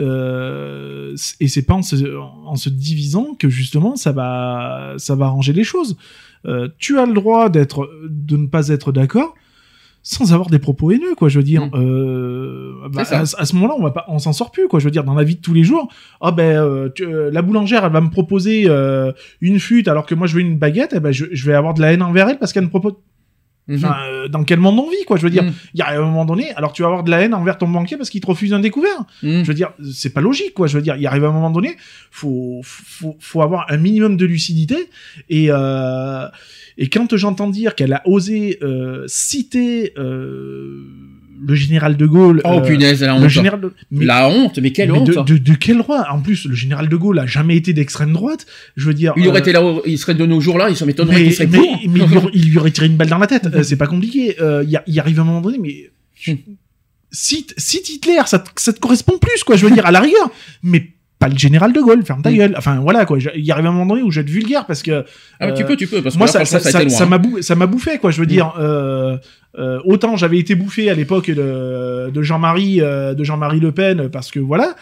Euh, 0.00 1.14
et 1.40 1.48
c'est 1.48 1.62
pas 1.62 1.74
en 1.74 1.82
se, 1.82 1.96
en 2.16 2.56
se 2.56 2.68
divisant 2.68 3.34
que 3.38 3.48
justement 3.48 3.96
ça 3.96 4.12
va 4.12 4.94
ça 4.98 5.14
va 5.14 5.26
arranger 5.26 5.52
les 5.52 5.64
choses. 5.64 5.96
Euh, 6.46 6.68
tu 6.78 6.98
as 6.98 7.06
le 7.06 7.14
droit 7.14 7.48
d'être 7.48 7.88
de 8.08 8.36
ne 8.36 8.46
pas 8.46 8.68
être 8.68 8.92
d'accord 8.92 9.34
sans 10.06 10.34
avoir 10.34 10.50
des 10.50 10.58
propos 10.58 10.90
haineux 10.90 11.14
quoi 11.16 11.30
je 11.30 11.38
veux 11.38 11.44
dire 11.44 11.64
Mm. 11.66 11.70
euh, 11.76 12.88
bah, 12.92 13.04
à, 13.10 13.24
ce 13.24 13.54
moment-là 13.54 13.74
on 13.78 13.82
va 13.82 13.90
pas 13.90 14.04
on 14.08 14.18
s'en 14.18 14.34
sort 14.34 14.50
plus 14.50 14.68
quoi 14.68 14.78
je 14.78 14.84
veux 14.84 14.90
dire 14.90 15.04
dans 15.04 15.14
la 15.14 15.24
vie 15.24 15.36
de 15.36 15.40
tous 15.40 15.54
les 15.54 15.64
jours 15.64 15.88
ah 16.20 16.30
ben 16.32 16.58
euh, 16.62 16.90
tu- 16.94 17.06
euh, 17.06 17.30
la 17.32 17.40
boulangère 17.40 17.86
elle 17.86 17.92
va 17.92 18.02
me 18.02 18.10
proposer 18.10 18.64
euh, 18.68 19.12
une 19.40 19.58
flûte 19.58 19.88
alors 19.88 20.04
que 20.04 20.14
moi 20.14 20.26
je 20.26 20.34
veux 20.34 20.42
une 20.42 20.58
baguette 20.58 20.92
eh 20.94 21.00
ben 21.00 21.10
je, 21.12 21.24
je 21.32 21.46
vais 21.46 21.54
avoir 21.54 21.72
de 21.72 21.80
la 21.80 21.92
haine 21.94 22.02
envers 22.02 22.28
elle 22.28 22.38
parce 22.38 22.52
qu'elle 22.52 22.64
me 22.64 22.68
propose 22.68 22.96
Mhm. 23.66 23.76
Enfin, 23.76 23.96
euh, 24.10 24.28
dans 24.28 24.44
quel 24.44 24.58
monde 24.60 24.78
on 24.78 24.90
vit 24.90 25.04
quoi 25.06 25.16
je 25.16 25.22
veux 25.22 25.30
dire 25.30 25.42
Mhm. 25.44 25.52
il 25.72 25.78
y 25.78 25.82
a 25.82 25.88
un 25.98 26.00
moment 26.04 26.26
donné 26.26 26.52
alors 26.54 26.72
tu 26.74 26.82
vas 26.82 26.88
avoir 26.88 27.02
de 27.02 27.10
la 27.10 27.20
haine 27.20 27.32
envers 27.32 27.56
ton 27.56 27.66
banquier 27.66 27.96
parce 27.96 28.10
qu'il 28.10 28.20
te 28.20 28.26
refuse 28.26 28.52
un 28.52 28.60
découvert 28.60 29.04
Mhm. 29.22 29.42
je 29.42 29.46
veux 29.48 29.54
dire 29.54 29.72
c'est 29.90 30.12
pas 30.12 30.20
logique 30.20 30.52
quoi 30.52 30.66
je 30.66 30.76
veux 30.76 30.82
dire 30.82 30.96
il 30.96 31.06
arrive 31.06 31.24
un 31.24 31.32
moment 31.32 31.50
donné 31.50 31.76
faut 32.10 32.60
faut 32.62 33.16
faut 33.20 33.40
avoir 33.40 33.64
un 33.70 33.78
minimum 33.78 34.18
de 34.18 34.26
lucidité 34.26 34.76
et 35.30 35.46
euh, 35.48 36.26
et 36.76 36.88
quand 36.90 37.16
j'entends 37.16 37.48
dire 37.48 37.74
qu'elle 37.74 37.92
a 37.94 38.02
osé 38.06 38.58
euh, 38.62 39.04
citer 39.06 39.94
euh, 39.96 40.82
le 41.46 41.54
général 41.54 41.96
de 41.96 42.06
Gaulle 42.06 42.40
Oh 42.44 42.58
euh, 42.58 42.60
punaise, 42.60 43.00
la 43.02 43.16
le 43.18 43.24
honte. 43.24 43.28
général 43.28 43.60
de... 43.60 43.72
mais- 43.90 44.04
La 44.04 44.28
honte, 44.28 44.58
mais 44.58 44.70
quelle 44.72 44.92
mais 44.92 44.98
honte. 44.98 45.06
de, 45.26 45.34
de, 45.34 45.38
de 45.38 45.54
quel 45.54 45.78
droit 45.78 46.06
En 46.10 46.20
plus, 46.20 46.46
le 46.46 46.54
général 46.54 46.88
de 46.88 46.96
Gaulle 46.96 47.18
a 47.18 47.26
jamais 47.26 47.56
été 47.56 47.72
d'extrême 47.72 48.12
droite. 48.12 48.46
Je 48.76 48.86
veux 48.86 48.94
dire. 48.94 49.12
Il 49.16 49.26
aurait 49.28 49.38
euh, 49.38 49.40
été 49.42 49.52
là, 49.52 49.62
il 49.86 49.98
serait 49.98 50.14
de 50.14 50.26
nos 50.26 50.40
jours 50.40 50.58
là, 50.58 50.70
il 50.70 50.76
se 50.76 50.84
m'étonnerait 50.84 51.16
mais, 51.18 51.24
qu'il 51.24 51.34
serait 51.34 51.46
mais- 51.46 51.58
pour. 51.58 51.66
mais 51.76 51.80
il, 51.84 51.92
lui 52.08 52.16
aurait, 52.16 52.30
il 52.34 52.50
lui 52.50 52.58
aurait 52.58 52.70
tiré 52.70 52.86
une 52.86 52.96
balle 52.96 53.08
dans 53.08 53.18
la 53.18 53.26
tête. 53.26 53.48
Euh, 53.54 53.62
c'est 53.62 53.76
pas 53.76 53.86
compliqué. 53.86 54.36
Euh, 54.40 54.64
Il 54.68 54.80
il 54.86 54.98
arrive 55.00 55.20
un 55.20 55.24
moment 55.24 55.40
donné, 55.40 55.58
mais 55.58 55.90
Hmm. 56.26 56.36
cite, 57.10 57.54
cite 57.58 57.88
Hitler, 57.90 58.20
ça, 58.26 58.38
te- 58.38 58.48
ça 58.56 58.72
te 58.72 58.80
correspond 58.80 59.18
plus, 59.18 59.44
quoi. 59.44 59.56
Je 59.56 59.66
veux 59.66 59.72
dire, 59.72 59.84
à 59.86 59.90
la 59.92 60.00
rigueur, 60.00 60.30
mais 60.62 60.92
pas 61.18 61.28
le 61.28 61.38
général 61.38 61.72
de 61.72 61.80
Gaulle. 61.80 62.04
Ferme 62.04 62.22
ta 62.22 62.30
Hmm. 62.30 62.36
gueule. 62.36 62.54
Enfin 62.58 62.80
voilà, 62.80 63.04
quoi. 63.06 63.18
Il 63.36 63.50
arrive 63.52 63.66
un 63.66 63.72
moment 63.72 63.86
donné 63.86 64.02
où 64.02 64.10
je 64.10 64.20
vais 64.20 64.24
être 64.24 64.30
vulgaire 64.30 64.66
parce 64.66 64.82
que. 64.82 65.04
Ah, 65.40 65.46
mais 65.46 65.54
tu 65.54 65.62
euh, 65.62 65.66
peux, 65.66 65.76
tu 65.76 65.86
peux, 65.86 66.02
parce 66.02 66.14
que 66.16 66.18
moi, 66.18 66.26
là, 66.34 66.44
ça, 66.44 67.06
m'a 67.06 67.18
ça 67.40 67.54
m'a 67.54 67.66
bouffé, 67.66 67.98
quoi. 67.98 68.10
Je 68.10 68.18
veux 68.18 68.26
Mm. 68.26 68.28
dire, 68.28 68.52
euh, 68.58 69.16
euh, 69.58 69.78
autant 69.84 70.16
j'avais 70.16 70.38
été 70.38 70.54
bouffé 70.54 70.90
à 70.90 70.94
l'époque 70.94 71.30
de, 71.30 72.10
de 72.10 72.22
Jean-Marie, 72.22 72.80
euh, 72.80 73.14
de 73.14 73.22
Jean-Marie 73.24 73.60
Le 73.60 73.72
Pen, 73.72 74.08
parce 74.08 74.30
que 74.30 74.40
voilà. 74.40 74.74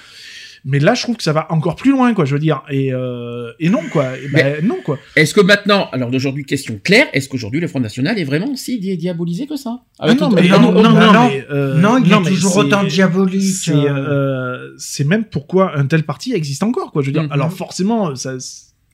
Mais 0.65 0.79
là, 0.79 0.95
je 0.95 1.03
trouve 1.03 1.17
que 1.17 1.25
ça 1.25 1.33
va 1.33 1.47
encore 1.51 1.75
plus 1.75 1.91
loin, 1.91 2.15
quoi. 2.15 2.25
Je 2.25 2.35
veux 2.35 2.39
dire, 2.39 2.63
et, 2.71 2.93
euh, 2.93 3.51
et 3.59 3.69
non, 3.69 3.81
quoi. 3.91 4.17
Et 4.17 4.29
ben, 4.29 4.65
non, 4.65 4.77
quoi. 4.85 4.97
Est-ce 5.17 5.35
que 5.35 5.41
maintenant, 5.41 5.89
alors 5.93 6.11
d'aujourd'hui, 6.11 6.45
question 6.45 6.79
claire, 6.83 7.07
est-ce 7.13 7.29
qu'aujourd'hui 7.29 7.61
le 7.61 7.67
Front 7.67 7.81
National 7.81 8.17
est 8.19 8.25
vraiment 8.25 8.55
si 8.55 8.79
di- 8.79 8.97
diabolisé 8.97 9.47
que 9.49 9.57
ça? 9.57 9.81
Ah 9.99 10.05
Avec 10.05 10.21
non, 10.21 10.29
tout- 10.29 10.37
mais 10.37 10.49
non, 10.49 10.57
tout- 10.59 10.63
non, 10.71 10.83
non, 10.83 11.13
non, 11.13 11.29
mais, 11.29 11.45
euh, 11.51 11.75
non, 11.81 11.99
il 11.99 12.13
est 12.13 12.21
mais 12.21 12.31
toujours 12.31 12.57
autant 12.59 12.85
diabolique. 12.85 13.43
C'est 13.43 13.73
euh, 13.73 13.89
euh, 13.93 14.71
c'est 14.79 15.05
même 15.05 15.25
pourquoi 15.25 15.77
un 15.77 15.87
tel 15.87 16.05
parti 16.05 16.33
existe 16.33 16.63
encore, 16.63 16.93
quoi. 16.93 17.03
Je 17.03 17.07
veux 17.09 17.13
dire, 17.13 17.25
Mhm. 17.25 17.33
alors 17.33 17.53
forcément, 17.53 18.15
ça. 18.15 18.35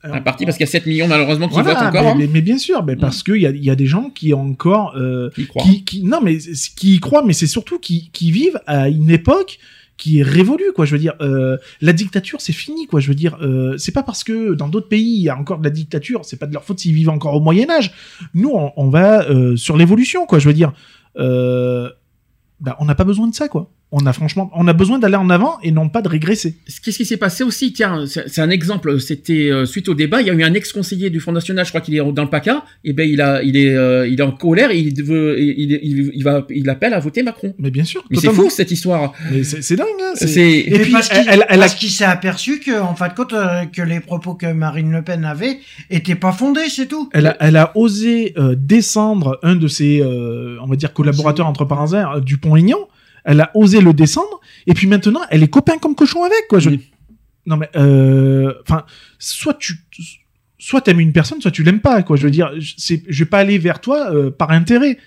un 0.04 0.20
parti 0.20 0.44
parce 0.44 0.56
qu'il 0.56 0.64
y 0.64 0.68
a 0.68 0.70
7 0.70 0.86
millions 0.86 1.08
malheureusement 1.08 1.48
qui 1.48 1.54
Voilà, 1.54 1.74
votent 1.74 1.82
encore. 1.88 2.02
mais, 2.02 2.08
hein. 2.10 2.14
mais- 2.16 2.28
mais 2.32 2.40
bien 2.40 2.56
sûr, 2.56 2.84
mais 2.84 2.94
parce 2.94 3.22
qu'il 3.24 3.38
y 3.42 3.46
a, 3.46 3.50
y 3.50 3.68
a 3.68 3.74
des 3.74 3.86
gens 3.86 4.10
qui 4.10 4.32
ont 4.32 4.40
encore 4.42 4.94
euh, 4.96 5.28
Qui 5.34 5.46
croient. 5.48 5.64
qui, 5.64 5.84
qui- 5.84 6.02
non 6.04 6.20
mais 6.22 6.38
qui 6.76 6.94
y 6.94 7.00
croient, 7.00 7.24
mais 7.26 7.32
c'est 7.32 7.48
surtout 7.48 7.78
qui, 7.80 8.08
qui 8.12 8.30
vivent 8.30 8.60
à 8.68 8.88
une 8.88 9.10
époque 9.10 9.58
qui 9.98 10.20
est 10.20 10.22
révolue, 10.22 10.72
quoi. 10.74 10.86
Je 10.86 10.92
veux 10.92 10.98
dire, 10.98 11.14
euh, 11.20 11.58
la 11.82 11.92
dictature, 11.92 12.40
c'est 12.40 12.54
fini, 12.54 12.86
quoi. 12.86 13.00
Je 13.00 13.08
veux 13.08 13.14
dire, 13.14 13.36
euh, 13.42 13.76
c'est 13.76 13.92
pas 13.92 14.02
parce 14.02 14.24
que 14.24 14.54
dans 14.54 14.68
d'autres 14.68 14.88
pays 14.88 15.16
il 15.18 15.22
y 15.22 15.28
a 15.28 15.36
encore 15.36 15.58
de 15.58 15.64
la 15.64 15.70
dictature, 15.70 16.24
c'est 16.24 16.38
pas 16.38 16.46
de 16.46 16.54
leur 16.54 16.64
faute 16.64 16.78
s'ils 16.78 16.94
vivent 16.94 17.10
encore 17.10 17.34
au 17.34 17.40
Moyen 17.40 17.68
Âge. 17.68 17.92
Nous, 18.32 18.50
on, 18.50 18.88
va 18.88 19.28
euh, 19.28 19.56
sur 19.56 19.76
l'évolution, 19.76 20.24
quoi. 20.24 20.38
Je 20.38 20.48
veux 20.48 20.54
dire, 20.54 20.72
euh, 21.18 21.90
bah, 22.60 22.76
on 22.80 22.86
n'a 22.86 22.94
pas 22.94 23.04
besoin 23.04 23.26
de 23.28 23.34
ça, 23.34 23.48
quoi. 23.48 23.70
On 23.90 24.04
a 24.04 24.12
franchement, 24.12 24.50
on 24.54 24.68
a 24.68 24.74
besoin 24.74 24.98
d'aller 24.98 25.16
en 25.16 25.30
avant 25.30 25.58
et 25.62 25.70
non 25.70 25.88
pas 25.88 26.02
de 26.02 26.08
régresser. 26.08 26.56
Qu'est-ce 26.84 26.98
qui 26.98 27.06
s'est 27.06 27.16
passé 27.16 27.42
aussi 27.42 27.72
Tiens, 27.72 28.04
c'est 28.06 28.40
un 28.42 28.50
exemple. 28.50 29.00
C'était 29.00 29.50
euh, 29.50 29.64
suite 29.64 29.88
au 29.88 29.94
débat, 29.94 30.20
il 30.20 30.26
y 30.26 30.30
a 30.30 30.34
eu 30.34 30.42
un 30.42 30.52
ex-conseiller 30.52 31.08
du 31.08 31.20
Front 31.20 31.32
National, 31.32 31.64
je 31.64 31.70
crois 31.70 31.80
qu'il 31.80 31.94
est 31.94 32.12
dans 32.12 32.22
le 32.24 32.28
PACA. 32.28 32.64
Et 32.84 32.92
ben 32.92 33.08
il 33.08 33.20
a, 33.22 33.42
il 33.42 33.56
est, 33.56 33.74
euh, 33.74 34.06
il 34.06 34.20
est 34.20 34.22
en 34.22 34.32
colère 34.32 34.70
et 34.70 34.78
il 34.78 35.02
veut, 35.02 35.40
il, 35.40 35.72
il, 35.72 36.10
il 36.14 36.22
va, 36.22 36.44
il 36.50 36.68
appelle 36.68 36.92
à 36.92 37.00
voter 37.00 37.22
Macron. 37.22 37.54
Mais 37.58 37.70
bien 37.70 37.84
sûr. 37.84 38.04
Mais 38.10 38.18
c'est 38.18 38.30
fou 38.30 38.50
cette 38.50 38.70
histoire. 38.70 39.14
Mais 39.32 39.42
c'est 39.42 39.76
dingue. 39.76 39.86
Hein, 40.02 40.12
c'est- 40.16 40.26
C'est- 40.28 40.42
Et 40.42 40.74
Et 40.74 40.78
puis, 40.80 40.92
parce 40.92 41.08
qu'il 41.08 41.26
elle, 41.26 41.62
a 41.62 41.68
s'est 41.68 42.04
aperçu 42.04 42.60
que, 42.60 42.78
en 42.80 42.94
fin 42.94 43.08
de 43.08 43.14
compte, 43.14 43.32
euh, 43.32 43.64
que 43.64 43.80
les 43.82 44.00
propos 44.00 44.34
que 44.34 44.52
Marine 44.52 44.92
Le 44.92 45.00
Pen 45.02 45.24
avait 45.24 45.58
étaient 45.90 46.14
pas 46.14 46.32
fondés, 46.32 46.68
c'est 46.68 46.86
tout. 46.86 47.08
Elle 47.14 47.26
a, 47.26 47.36
elle 47.40 47.56
a 47.56 47.72
osé 47.76 48.34
euh, 48.36 48.54
descendre 48.56 49.38
un 49.42 49.56
de 49.56 49.66
ses, 49.66 50.00
euh, 50.02 50.58
on 50.62 50.66
va 50.66 50.76
dire, 50.76 50.92
collaborateurs 50.92 51.46
entre 51.46 51.64
parenthèses, 51.64 52.04
euh, 52.14 52.20
Dupont-Aignan. 52.20 52.78
Elle 53.28 53.42
a 53.42 53.50
osé 53.54 53.80
le 53.80 53.92
descendre. 53.92 54.40
Et 54.66 54.72
puis 54.74 54.86
maintenant, 54.86 55.20
elle 55.30 55.42
est 55.42 55.48
copain 55.48 55.76
comme 55.78 55.94
cochon 55.94 56.24
avec, 56.24 56.48
quoi. 56.48 56.58
Je... 56.58 56.70
Non, 57.46 57.56
mais, 57.56 57.68
euh, 57.76 58.54
enfin, 58.62 58.84
soit 59.18 59.54
tu, 59.54 59.74
soit 60.58 60.80
t'aimes 60.80 61.00
une 61.00 61.12
personne, 61.12 61.40
soit 61.40 61.50
tu 61.50 61.62
l'aimes 61.62 61.80
pas, 61.80 62.02
quoi. 62.02 62.16
Je 62.16 62.22
veux 62.22 62.30
dire, 62.30 62.50
c'est, 62.76 63.02
je 63.06 63.24
vais 63.24 63.28
pas 63.28 63.38
aller 63.38 63.58
vers 63.58 63.80
toi 63.80 64.12
euh, 64.12 64.30
par 64.30 64.50
intérêt. 64.50 64.98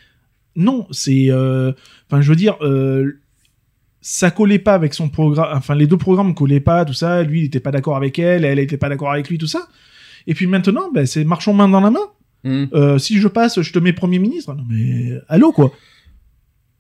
Non, 0.55 0.87
c'est, 0.91 1.27
euh, 1.29 1.71
enfin, 2.07 2.21
je 2.21 2.29
veux 2.29 2.35
dire, 2.35 2.57
ça 4.01 4.31
collait 4.31 4.59
pas 4.59 4.73
avec 4.75 4.93
son 4.93 5.09
programme, 5.09 5.57
enfin, 5.57 5.75
les 5.75 5.87
deux 5.87 5.97
programmes 5.97 6.35
collaient 6.35 6.59
pas, 6.59 6.85
tout 6.85 6.93
ça. 6.93 7.23
Lui, 7.23 7.41
il 7.41 7.45
était 7.45 7.59
pas 7.59 7.71
d'accord 7.71 7.95
avec 7.95 8.19
elle, 8.19 8.45
elle 8.45 8.59
était 8.59 8.77
pas 8.77 8.89
d'accord 8.89 9.11
avec 9.11 9.29
lui, 9.29 9.37
tout 9.39 9.47
ça. 9.47 9.67
Et 10.27 10.35
puis 10.35 10.45
maintenant, 10.45 10.91
ben, 10.93 11.07
c'est 11.07 11.23
marchons 11.23 11.53
main 11.53 11.67
dans 11.67 11.81
la 11.81 11.89
main. 11.89 12.07
Mm. 12.43 12.65
Euh, 12.73 12.97
si 12.97 13.19
je 13.19 13.27
passe, 13.27 13.61
je 13.61 13.71
te 13.71 13.79
mets 13.79 13.93
Premier 13.93 14.19
ministre. 14.19 14.53
Non 14.53 14.63
mais, 14.69 15.19
allô 15.27 15.51
quoi. 15.51 15.71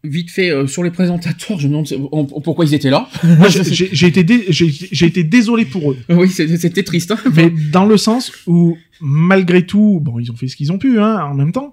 Vite 0.03 0.31
fait 0.31 0.49
euh, 0.49 0.65
sur 0.65 0.81
les 0.83 0.89
présentateurs, 0.89 1.59
je 1.59 1.67
me 1.67 1.73
demande 1.83 2.29
pourquoi 2.43 2.65
ils 2.65 2.73
étaient 2.73 2.89
là. 2.89 3.07
Moi, 3.23 3.49
j'ai- 3.49 4.07
été, 4.07 4.23
dé- 4.23 5.23
désolé 5.23 5.65
pour 5.65 5.91
eux. 5.91 5.97
Oui, 6.09 6.27
c'était 6.29 6.81
triste. 6.83 7.11
hein. 7.11 7.17
Mais 7.35 7.51
dans 7.71 7.85
le 7.85 7.97
sens 7.97 8.31
où, 8.47 8.77
malgré 8.99 9.65
tout, 9.65 9.99
bon, 10.01 10.17
ils 10.19 10.31
ont 10.31 10.35
fait 10.35 10.47
ce 10.47 10.55
qu'ils 10.55 10.71
ont 10.71 10.79
pu, 10.79 10.99
hein, 10.99 11.23
en 11.23 11.35
même 11.35 11.51
temps, 11.51 11.71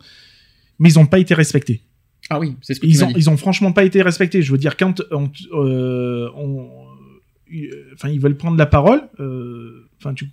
mais 0.78 0.90
ils 0.90 0.98
ont 0.98 1.06
pas 1.06 1.18
été 1.18 1.32
respectés. 1.34 1.80
Ah 2.28 2.38
oui, 2.38 2.54
c'est 2.60 2.74
ce 2.74 2.80
que 2.80 2.86
tu 2.86 2.92
Ils 2.92 2.98
m'as 2.98 3.04
ont, 3.06 3.08
dit. 3.08 3.14
ils 3.16 3.30
ont 3.30 3.36
franchement 3.38 3.72
pas 3.72 3.84
été 3.84 4.02
respectés. 4.02 4.42
Je 4.42 4.52
veux 4.52 4.58
dire, 4.58 4.76
quand 4.76 5.00
on, 5.10 5.30
euh, 5.54 6.28
on- 6.36 6.68
euh, 7.54 7.90
enfin, 7.94 8.10
ils 8.10 8.20
veulent 8.20 8.36
prendre 8.36 8.58
la 8.58 8.66
parole, 8.66 9.00
euh, 9.20 9.88
enfin, 9.98 10.12
tu, 10.12 10.26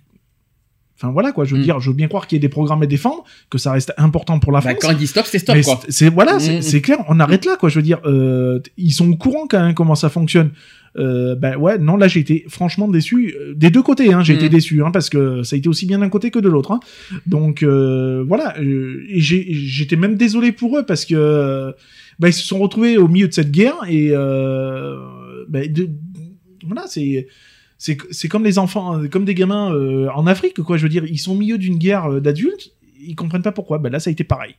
enfin 0.96 1.12
voilà 1.12 1.32
quoi. 1.32 1.44
Je 1.44 1.54
Mm. 1.54 1.58
veux 1.58 1.64
dire, 1.64 1.80
je 1.80 1.90
veux 1.90 1.96
bien 1.96 2.08
croire 2.08 2.26
qu'il 2.26 2.36
y 2.36 2.38
ait 2.38 2.40
des 2.40 2.48
programmes 2.48 2.82
à 2.82 2.86
défendre, 2.86 3.24
que 3.50 3.58
ça 3.58 3.72
reste 3.72 3.92
important 3.98 4.38
pour 4.38 4.50
la 4.52 4.60
Bah, 4.60 4.70
France. 4.70 4.78
quand 4.80 4.90
ils 4.92 4.96
disent 4.98 5.10
stop, 5.10 5.26
c'est 5.26 5.38
stop 5.38 5.60
quoi. 5.62 5.80
c'est- 5.88 6.08
voilà, 6.10 6.38
c'est 6.40 6.58
Mm. 6.58 6.62
c'est 6.62 6.80
clair. 6.80 6.98
On 7.08 7.20
arrête 7.20 7.44
là, 7.44 7.56
quoi. 7.56 7.68
Je 7.68 7.76
veux 7.76 7.82
dire, 7.82 8.00
euh, 8.04 8.60
ils 8.76 8.92
sont 8.92 9.10
au 9.10 9.16
courant 9.16 9.46
quand 9.48 9.62
même 9.62 9.74
comment 9.74 9.94
ça 9.94 10.08
fonctionne. 10.08 10.50
Euh, 10.98 11.34
ben 11.34 11.56
ouais, 11.58 11.76
non, 11.76 11.98
là 11.98 12.08
j'ai 12.08 12.20
été 12.20 12.46
franchement 12.48 12.88
déçu 12.88 13.34
euh, 13.38 13.52
des 13.54 13.68
deux 13.68 13.82
côtés. 13.82 14.14
Hein, 14.14 14.22
j'ai 14.22 14.32
Mm. 14.32 14.36
été 14.36 14.48
déçu 14.48 14.82
hein, 14.82 14.90
parce 14.90 15.10
que 15.10 15.42
ça 15.42 15.54
a 15.54 15.58
été 15.58 15.68
aussi 15.68 15.84
bien 15.84 15.98
d'un 15.98 16.08
côté 16.08 16.30
que 16.30 16.38
de 16.38 16.48
l'autre. 16.48 16.72
Hein. 16.72 16.80
Donc 17.26 17.62
euh, 17.62 18.24
voilà, 18.26 18.54
euh, 18.58 19.04
et 19.10 19.20
j'étais 19.20 19.96
même 19.96 20.14
désolé 20.14 20.52
pour 20.52 20.78
eux 20.78 20.86
parce 20.86 21.04
que 21.04 21.14
euh, 21.14 21.72
ben, 22.18 22.28
ils 22.28 22.32
se 22.32 22.46
sont 22.46 22.58
retrouvés 22.58 22.96
au 22.96 23.08
milieu 23.08 23.28
de 23.28 23.34
cette 23.34 23.50
guerre 23.50 23.76
et 23.86 24.08
euh, 24.12 24.96
ben, 25.50 25.70
de- 25.70 25.90
voilà, 26.66 26.84
c'est 26.86 27.26
c'est 27.78 27.96
c'est 28.10 28.28
comme 28.28 28.44
les 28.44 28.58
enfants, 28.58 28.98
euh, 28.98 29.08
comme 29.08 29.24
des 29.24 29.34
gamins 29.34 29.72
euh, 29.74 30.08
en 30.14 30.26
Afrique, 30.26 30.60
quoi. 30.62 30.76
Je 30.76 30.82
veux 30.84 30.88
dire, 30.88 31.04
ils 31.04 31.18
sont 31.18 31.32
au 31.32 31.36
milieu 31.38 31.58
d'une 31.58 31.76
guerre 31.78 32.10
euh, 32.10 32.20
d'adultes, 32.20 32.72
ils 33.00 33.14
comprennent 33.14 33.42
pas 33.42 33.52
pourquoi. 33.52 33.78
Ben 33.78 33.90
là, 33.90 34.00
ça 34.00 34.08
a 34.08 34.12
été 34.12 34.24
pareil. 34.24 34.54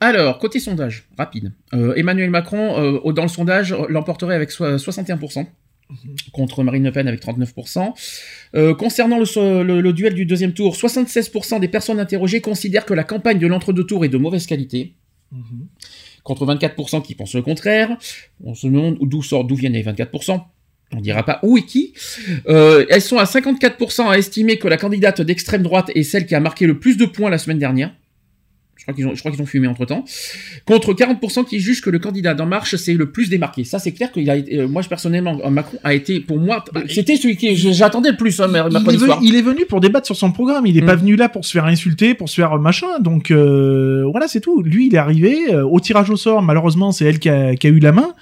Alors, 0.00 0.38
côté 0.38 0.60
sondage, 0.60 1.04
rapide. 1.18 1.52
Euh, 1.74 1.94
Emmanuel 1.94 2.30
Macron, 2.30 3.00
dans 3.12 3.22
le 3.22 3.28
sondage, 3.28 3.74
l'emporterait 3.90 4.34
avec 4.34 4.50
so- 4.50 4.64
61%, 4.78 5.46
contre 6.32 6.62
Marine 6.64 6.84
Le 6.84 6.90
Pen 6.92 7.06
avec 7.06 7.20
39%. 7.20 7.92
Euh, 8.54 8.74
concernant 8.74 9.18
le, 9.18 9.26
so- 9.26 9.62
le- 9.62 9.82
le 9.82 9.92
duel 9.92 10.14
du 10.14 10.24
deuxième 10.24 10.54
tour, 10.54 10.74
76% 10.74 11.60
des 11.60 11.68
personnes 11.68 12.00
interrogées 12.00 12.40
considèrent 12.40 12.86
que 12.86 12.94
la 12.94 13.04
campagne 13.04 13.38
de 13.38 13.46
l'entre-deux 13.46 13.84
tours 13.84 14.04
est 14.06 14.08
de 14.08 14.16
mauvaise 14.16 14.46
qualité, 14.46 14.94
contre 16.24 16.46
24% 16.46 17.02
qui 17.02 17.14
pensent 17.14 17.34
le 17.34 17.42
contraire. 17.42 17.96
On 18.42 18.54
se 18.54 18.66
demande 18.66 18.96
d'où 19.02 19.54
viennent 19.54 19.74
les 19.74 19.82
24%. 19.84 20.42
On 20.92 21.00
dira 21.00 21.22
pas 21.22 21.38
où 21.42 21.56
et 21.56 21.62
qui. 21.62 21.94
Euh, 22.48 22.84
elles 22.88 23.02
sont 23.02 23.18
à 23.18 23.24
54% 23.24 24.08
à 24.08 24.18
estimer 24.18 24.58
que 24.58 24.66
la 24.66 24.76
candidate 24.76 25.20
d'extrême 25.20 25.62
droite 25.62 25.90
est 25.94 26.02
celle 26.02 26.26
qui 26.26 26.34
a 26.34 26.40
marqué 26.40 26.66
le 26.66 26.78
plus 26.78 26.96
de 26.96 27.04
points 27.04 27.30
la 27.30 27.38
semaine 27.38 27.58
dernière. 27.58 27.92
Je 28.76 28.84
crois 28.86 28.94
qu'ils 28.94 29.06
ont, 29.06 29.14
je 29.14 29.20
crois 29.20 29.30
qu'ils 29.30 29.42
ont 29.42 29.46
fumé 29.46 29.68
entre 29.68 29.84
temps. 29.84 30.06
Contre 30.64 30.94
40% 30.94 31.44
qui 31.44 31.60
jugent 31.60 31.82
que 31.82 31.90
le 31.90 31.98
candidat 31.98 32.32
d'En 32.32 32.46
Marche 32.46 32.76
c'est 32.76 32.94
le 32.94 33.10
plus 33.12 33.28
démarqué. 33.28 33.62
Ça, 33.62 33.78
c'est 33.78 33.92
clair 33.92 34.10
qu'il 34.10 34.30
a 34.30 34.36
été, 34.36 34.58
euh, 34.58 34.66
moi, 34.68 34.80
je, 34.80 34.88
personnellement, 34.88 35.38
euh, 35.44 35.50
Macron 35.50 35.78
a 35.84 35.92
été, 35.92 36.18
pour 36.18 36.38
moi, 36.38 36.64
c'était 36.88 37.16
celui 37.16 37.36
qui, 37.36 37.54
j'attendais 37.56 38.12
le 38.12 38.16
plus, 38.16 38.40
hein, 38.40 38.48
il, 38.50 38.56
est 38.56 38.96
venu, 38.96 39.12
il 39.22 39.36
est 39.36 39.42
venu 39.42 39.66
pour 39.66 39.82
débattre 39.82 40.06
sur 40.06 40.16
son 40.16 40.32
programme. 40.32 40.66
Il 40.66 40.78
est 40.78 40.80
Mm. 40.80 40.86
pas 40.86 40.96
venu 40.96 41.14
là 41.14 41.28
pour 41.28 41.44
se 41.44 41.52
faire 41.52 41.66
insulter, 41.66 42.14
pour 42.14 42.30
se 42.30 42.36
faire 42.36 42.58
machin. 42.58 43.00
Donc 43.00 43.30
euh, 43.30 44.06
voilà, 44.10 44.28
c'est 44.28 44.40
tout. 44.40 44.62
Lui, 44.62 44.86
il 44.86 44.94
est 44.94 44.98
arrivé 44.98 45.52
euh, 45.52 45.62
au 45.62 45.78
tirage 45.78 46.08
au 46.08 46.16
sort. 46.16 46.40
Malheureusement, 46.40 46.90
c'est 46.90 47.04
elle 47.04 47.18
qui 47.18 47.28
a, 47.28 47.54
qui 47.56 47.66
a 47.66 47.70
eu 47.70 47.80
la 47.80 47.92
main. 47.92 48.14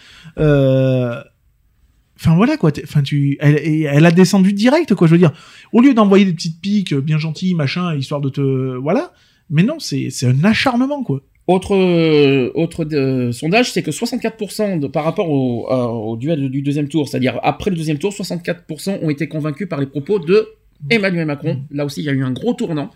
Enfin 2.20 2.34
voilà 2.34 2.56
quoi. 2.56 2.72
Enfin 2.82 3.02
tu, 3.02 3.36
elle, 3.40 3.56
elle 3.64 4.06
a 4.06 4.10
descendu 4.10 4.52
direct 4.52 4.94
quoi. 4.94 5.06
Je 5.06 5.12
veux 5.12 5.18
dire, 5.18 5.32
au 5.72 5.80
lieu 5.80 5.94
d'envoyer 5.94 6.24
des 6.24 6.32
petites 6.32 6.60
piques 6.60 6.92
euh, 6.92 7.00
bien 7.00 7.18
gentilles 7.18 7.54
machin, 7.54 7.94
histoire 7.94 8.20
de 8.20 8.28
te, 8.28 8.76
voilà. 8.76 9.12
Mais 9.50 9.62
non, 9.62 9.78
c'est 9.78 10.10
c'est 10.10 10.26
un 10.26 10.44
acharnement 10.44 11.02
quoi. 11.02 11.22
Autre, 11.48 11.74
euh, 11.74 12.50
autre 12.54 12.84
euh, 12.92 13.32
sondage, 13.32 13.72
c'est 13.72 13.82
que 13.82 13.90
64% 13.90 14.80
de, 14.80 14.86
par 14.86 15.04
rapport 15.04 15.30
au, 15.30 16.14
duel 16.20 16.50
du 16.50 16.60
deuxième 16.60 16.88
tour, 16.88 17.08
c'est-à-dire 17.08 17.40
après 17.42 17.70
le 17.70 17.76
deuxième 17.76 17.96
tour, 17.96 18.12
64% 18.12 18.98
ont 19.00 19.08
été 19.08 19.28
convaincus 19.28 19.66
par 19.66 19.80
les 19.80 19.86
propos 19.86 20.18
de 20.18 20.46
Emmanuel 20.90 21.24
Macron. 21.24 21.62
Là 21.70 21.86
aussi, 21.86 22.02
il 22.02 22.04
y 22.04 22.10
a 22.10 22.12
eu 22.12 22.22
un 22.22 22.32
gros 22.32 22.52
tournant. 22.52 22.90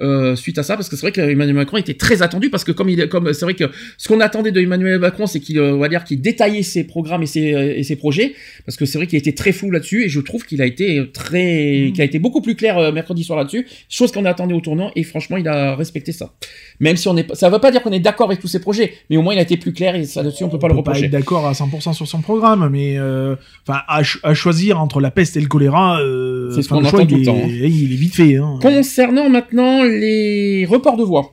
Euh, 0.00 0.34
suite 0.36 0.58
à 0.58 0.62
ça, 0.62 0.74
parce 0.76 0.88
que 0.88 0.96
c'est 0.96 1.02
vrai 1.02 1.12
qu'Emmanuel 1.12 1.54
Macron 1.54 1.76
était 1.76 1.94
très 1.94 2.22
attendu, 2.22 2.50
parce 2.50 2.64
que 2.64 2.72
comme 2.72 2.88
il, 2.88 3.08
comme 3.08 3.32
c'est 3.32 3.44
vrai 3.44 3.54
que 3.54 3.64
ce 3.96 4.08
qu'on 4.08 4.20
attendait 4.20 4.50
de 4.52 4.60
Emmanuel 4.60 4.98
Macron, 4.98 5.26
c'est 5.26 5.40
qu'il, 5.40 5.58
euh, 5.58 5.74
on 5.74 5.78
va 5.78 5.88
dire, 5.88 6.04
qu'il 6.04 6.20
détaillait 6.20 6.62
ses 6.62 6.84
programmes 6.84 7.22
et 7.22 7.26
ses, 7.26 7.54
euh, 7.54 7.74
et 7.76 7.82
ses 7.84 7.96
projets, 7.96 8.34
parce 8.66 8.76
que 8.76 8.84
c'est 8.86 8.98
vrai 8.98 9.06
qu'il 9.06 9.18
était 9.18 9.32
très 9.32 9.52
flou 9.52 9.70
là-dessus, 9.70 10.04
et 10.04 10.08
je 10.08 10.20
trouve 10.20 10.44
qu'il 10.44 10.60
a 10.62 10.66
été 10.66 11.02
très, 11.12 11.90
qu'il 11.92 12.00
a 12.00 12.04
été 12.04 12.18
beaucoup 12.18 12.40
plus 12.40 12.54
clair 12.56 12.92
mercredi 12.92 13.24
soir 13.24 13.38
là-dessus, 13.38 13.66
chose 13.88 14.10
qu'on 14.12 14.24
attendait 14.24 14.54
au 14.54 14.60
tournant, 14.60 14.90
et 14.96 15.02
franchement, 15.04 15.36
il 15.36 15.46
a 15.48 15.74
respecté 15.76 16.12
ça. 16.12 16.32
Même 16.80 16.96
si 16.96 17.06
on 17.08 17.16
est, 17.16 17.32
ça 17.34 17.48
veut 17.50 17.58
pas 17.60 17.70
dire 17.70 17.82
qu'on 17.82 17.92
est 17.92 18.00
d'accord 18.00 18.26
avec 18.28 18.40
tous 18.40 18.48
ses 18.48 18.60
projets, 18.60 18.94
mais 19.10 19.16
au 19.16 19.22
moins 19.22 19.34
il 19.34 19.38
a 19.38 19.42
été 19.42 19.56
plus 19.56 19.72
clair, 19.72 19.94
et 19.94 20.04
ça 20.04 20.22
là-dessus 20.22 20.44
on 20.44 20.48
peut 20.48 20.58
pas 20.58 20.68
le 20.68 20.74
peut 20.74 20.82
pas 20.82 20.90
reprocher. 20.90 21.06
être 21.06 21.12
d'accord 21.12 21.46
à 21.46 21.52
100% 21.52 21.92
sur 21.94 22.06
son 22.08 22.20
programme, 22.20 22.68
mais 22.72 22.98
euh, 22.98 23.36
enfin 23.66 23.80
à, 23.86 23.98
ch- 23.98 24.18
à 24.24 24.34
choisir 24.34 24.80
entre 24.80 25.00
la 25.00 25.10
peste 25.10 25.36
et 25.36 25.40
le 25.40 25.46
choléra, 25.46 26.00
euh, 26.00 26.50
C'est 26.54 26.62
ce 26.62 26.68
qu'on 26.68 26.80
le 26.80 26.86
choix, 26.88 27.00
entend 27.00 27.06
tout 27.08 27.14
il 27.14 27.16
le 27.18 27.22
est- 27.22 27.26
temps, 27.26 27.40
hein. 27.44 27.48
Il 27.48 27.92
est 27.92 27.96
vite 27.96 28.14
fait. 28.16 28.36
Hein. 28.36 28.58
Concernant 28.60 29.28
maintenant 29.28 29.83
les 29.88 30.64
reports 30.66 30.96
de 30.96 31.04
voix, 31.04 31.32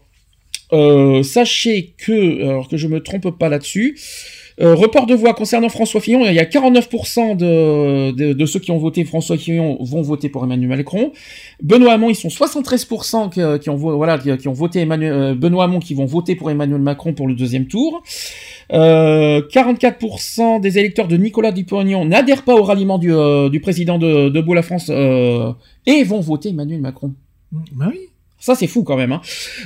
euh, 0.73 1.23
sachez 1.23 1.93
que, 1.97 2.43
alors 2.43 2.67
que 2.67 2.77
je 2.77 2.88
me 2.88 3.01
trompe 3.01 3.38
pas 3.38 3.49
là-dessus, 3.49 3.97
euh, 4.59 4.75
report 4.75 5.07
de 5.07 5.15
voix 5.15 5.33
concernant 5.33 5.69
François 5.69 6.01
Fillon, 6.01 6.23
il 6.25 6.33
y 6.33 6.39
a 6.39 6.45
49% 6.45 7.35
de, 7.35 8.45
ceux 8.45 8.59
qui 8.59 8.69
ont 8.71 8.77
voté 8.77 9.03
François 9.05 9.38
Fillon 9.38 9.77
vont 9.81 10.01
voter 10.01 10.30
pour 10.30 10.43
Emmanuel 10.43 10.69
Macron. 10.77 11.13
Benoît 11.63 11.93
Hamon, 11.93 12.09
ils 12.09 12.15
sont 12.15 12.27
73% 12.27 13.59
qui, 13.59 13.69
ont, 13.69 13.75
vo- 13.75 13.95
voilà, 13.95 14.19
qui, 14.19 14.47
ont 14.47 14.53
voté 14.53 14.85
euh, 14.88 15.33
Benoît 15.33 15.63
Hamon 15.63 15.80
qui 15.80 15.93
vont 15.93 16.05
voter 16.05 16.35
pour 16.35 16.51
Emmanuel 16.51 16.81
Macron 16.81 17.13
pour 17.13 17.27
le 17.27 17.33
deuxième 17.33 17.65
tour. 17.65 18.03
Euh, 18.71 19.41
44% 19.51 20.61
des 20.61 20.77
électeurs 20.77 21.07
de 21.07 21.17
Nicolas 21.17 21.51
Dupont-Aignan 21.51 22.05
n'adhèrent 22.05 22.43
pas 22.43 22.55
au 22.55 22.63
ralliement 22.63 22.99
du, 22.99 23.59
président 23.61 23.97
de, 23.97 24.30
de 24.30 24.41
Beau 24.41 24.53
la 24.53 24.61
France 24.63 24.89
et 24.89 26.03
vont 26.03 26.19
voter 26.19 26.49
Emmanuel 26.49 26.81
Macron. 26.81 27.13
Bah 27.51 27.88
oui. 27.89 28.10
Ça, 28.41 28.55
c'est 28.55 28.67
fou 28.67 28.83
quand 28.83 28.97
même. 28.97 29.11
Hein. 29.13 29.21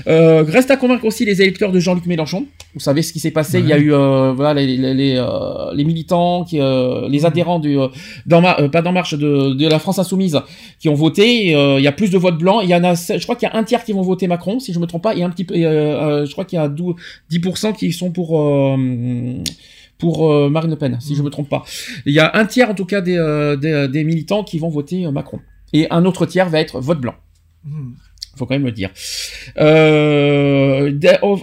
Euh, 0.05 0.43
reste 0.43 0.69
à 0.69 0.75
convaincre 0.77 1.05
aussi 1.05 1.23
les 1.25 1.41
électeurs 1.41 1.71
de 1.71 1.79
Jean-Luc 1.79 2.05
Mélenchon. 2.05 2.45
Vous 2.73 2.79
savez 2.81 3.01
ce 3.01 3.13
qui 3.13 3.19
s'est 3.19 3.31
passé. 3.31 3.59
Il 3.59 3.67
y 3.67 3.73
a 3.73 3.77
eu 3.79 3.93
euh, 3.93 4.33
voilà 4.33 4.53
les 4.53 4.77
les, 4.77 4.93
les, 4.93 5.15
euh, 5.17 5.73
les 5.73 5.85
militants, 5.85 6.43
qui, 6.43 6.59
euh, 6.59 7.07
les 7.07 7.25
adhérents 7.25 7.59
du 7.59 7.79
euh, 7.79 7.87
dans 8.25 8.41
ma, 8.41 8.59
euh, 8.59 8.67
pas 8.69 8.81
d'en 8.81 8.91
marche 8.91 9.13
de, 9.15 9.53
de 9.53 9.67
la 9.67 9.79
France 9.79 9.97
insoumise 9.97 10.39
qui 10.79 10.89
ont 10.89 10.93
voté. 10.93 11.55
Euh, 11.55 11.79
il 11.79 11.83
y 11.83 11.87
a 11.87 11.93
plus 11.93 12.11
de 12.11 12.17
votes 12.17 12.37
blancs. 12.37 12.61
Il 12.63 12.69
y 12.69 12.75
en 12.75 12.83
a, 12.83 12.93
je 12.95 13.23
crois 13.23 13.35
qu'il 13.37 13.47
y 13.47 13.51
a 13.51 13.55
un 13.55 13.63
tiers 13.63 13.83
qui 13.85 13.93
vont 13.93 14.01
voter 14.01 14.27
Macron, 14.27 14.59
si 14.59 14.73
je 14.73 14.79
me 14.79 14.85
trompe 14.87 15.03
pas, 15.03 15.15
et 15.15 15.23
un 15.23 15.29
petit 15.29 15.45
peu, 15.45 15.55
je 15.55 16.31
crois 16.33 16.43
qu'il 16.45 16.59
y 16.59 16.61
a 16.61 16.67
12 16.67 16.95
10% 17.31 17.73
qui 17.75 17.91
sont 17.93 18.11
pour. 18.11 18.39
euh, 18.39 18.75
pour 19.97 20.29
euh, 20.29 20.49
Marine 20.49 20.71
Le 20.71 20.75
Pen, 20.75 20.97
si 20.99 21.15
je 21.15 21.23
me 21.23 21.29
trompe 21.29 21.47
pas. 21.47 21.63
Il 22.05 22.11
y 22.13 22.19
a 22.19 22.29
un 22.35 22.45
tiers 22.45 22.69
en 22.69 22.73
tout 22.73 22.83
cas 22.83 22.99
des, 22.99 23.15
euh, 23.17 23.55
des, 23.55 23.87
des 23.87 24.03
militants 24.03 24.43
qui 24.43 24.59
vont 24.59 24.67
voter 24.67 25.05
euh, 25.05 25.11
Macron. 25.11 25.39
Et 25.71 25.87
un 25.89 26.03
autre 26.03 26.25
tiers 26.25 26.49
va 26.49 26.59
être 26.59 26.81
vote 26.81 26.99
blanc 26.99 27.15
faut 28.35 28.45
quand 28.45 28.55
même 28.55 28.65
le 28.65 28.71
dire. 28.71 28.89
Euh, 29.57 30.91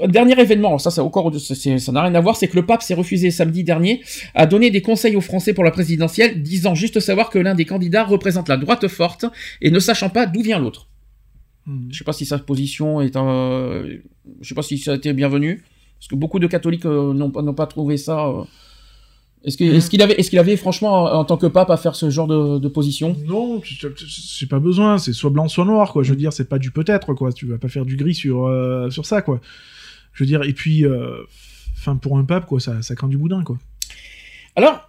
dernier 0.08 0.38
événement, 0.40 0.78
ça, 0.78 1.02
encore, 1.02 1.32
ça 1.38 1.92
n'a 1.92 2.02
rien 2.02 2.14
à 2.14 2.20
voir, 2.20 2.36
c'est 2.36 2.48
que 2.48 2.56
le 2.56 2.66
pape 2.66 2.82
s'est 2.82 2.94
refusé 2.94 3.30
samedi 3.30 3.64
dernier 3.64 4.02
à 4.34 4.46
donner 4.46 4.70
des 4.70 4.82
conseils 4.82 5.16
aux 5.16 5.20
Français 5.20 5.54
pour 5.54 5.64
la 5.64 5.70
présidentielle, 5.70 6.42
disant 6.42 6.74
juste 6.74 7.00
savoir 7.00 7.30
que 7.30 7.38
l'un 7.38 7.54
des 7.54 7.64
candidats 7.64 8.04
représente 8.04 8.48
la 8.48 8.56
droite 8.56 8.86
forte 8.88 9.24
et 9.60 9.70
ne 9.70 9.78
sachant 9.78 10.08
pas 10.10 10.26
d'où 10.26 10.42
vient 10.42 10.58
l'autre. 10.58 10.88
Je 11.90 11.96
sais 11.98 12.04
pas 12.04 12.12
si 12.12 12.26
sa 12.26 12.38
position 12.38 13.00
est, 13.00 13.16
un, 13.16 13.84
je 14.40 14.48
sais 14.48 14.54
pas 14.54 14.62
si 14.62 14.78
ça 14.78 14.92
a 14.92 14.94
été 14.96 15.12
bienvenu, 15.12 15.62
parce 15.98 16.08
que 16.08 16.16
beaucoup 16.16 16.40
de 16.40 16.48
catholiques 16.48 16.84
euh, 16.86 17.14
n'ont 17.14 17.30
pas- 17.30 17.42
n'ont 17.42 17.54
pas 17.54 17.66
trouvé 17.66 17.96
ça. 17.96 18.26
euh, 18.26 18.42
Est-ce 19.44 19.56
que- 19.56 19.64
est-ce 19.64 19.90
qu'il 19.90 20.00
avait, 20.02 20.14
est-ce 20.14 20.30
qu'il 20.30 20.38
avait 20.38 20.56
franchement 20.56 21.02
en 21.04 21.24
tant 21.24 21.36
que 21.36 21.46
pape 21.46 21.68
à 21.70 21.76
faire 21.76 21.96
ce 21.96 22.10
genre 22.10 22.28
de, 22.28 22.58
de 22.60 22.68
position? 22.68 23.16
Non, 23.26 23.60
j'ai 23.64 24.46
pas 24.46 24.60
besoin. 24.60 24.98
C'est 24.98 25.12
soit 25.12 25.30
blanc, 25.30 25.48
soit 25.48 25.64
noir, 25.64 25.92
quoi. 25.92 26.02
Je 26.04 26.10
veux 26.10 26.16
dire, 26.16 26.32
c'est 26.32 26.48
pas 26.48 26.58
du 26.58 26.70
peut-être, 26.70 27.12
quoi. 27.14 27.32
Tu 27.32 27.46
vas 27.46 27.58
pas 27.58 27.68
faire 27.68 27.84
du 27.84 27.96
gris 27.96 28.14
sur 28.14 28.46
euh, 28.46 28.88
sur 28.90 29.04
ça, 29.04 29.20
quoi. 29.20 29.40
Je 30.12 30.22
veux 30.22 30.28
dire, 30.28 30.42
et 30.44 30.52
puis, 30.52 30.84
euh, 30.84 31.22
enfin, 31.74 31.96
pour 31.96 32.18
un 32.18 32.24
pape, 32.24 32.46
quoi, 32.46 32.60
ça, 32.60 32.82
ça 32.82 32.94
craint 32.94 33.08
du 33.08 33.18
boudin, 33.18 33.42
quoi. 33.42 33.58
Alors, 34.54 34.88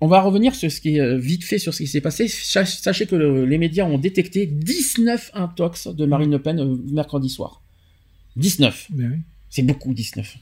on 0.00 0.06
va 0.06 0.20
revenir 0.20 0.54
sur 0.54 0.70
ce 0.70 0.80
qui 0.80 0.96
est 0.96 1.00
euh, 1.00 1.16
vite 1.18 1.42
fait 1.42 1.58
sur 1.58 1.74
ce 1.74 1.78
qui 1.82 1.88
s'est 1.88 2.00
passé. 2.00 2.28
Sa- 2.28 2.66
Sachez 2.66 3.06
que 3.06 3.16
le- 3.16 3.46
les 3.46 3.58
médias 3.58 3.84
ont 3.84 3.98
détecté 3.98 4.46
19 4.46 5.32
intox 5.34 5.88
de 5.88 6.06
Marine 6.06 6.30
Le 6.30 6.38
Pen 6.38 6.78
mercredi 6.92 7.28
soir. 7.28 7.62
19. 8.36 8.86
Mais 8.94 9.06
oui. 9.06 9.16
C'est 9.50 9.62
beaucoup, 9.62 9.92
19. 9.92 10.36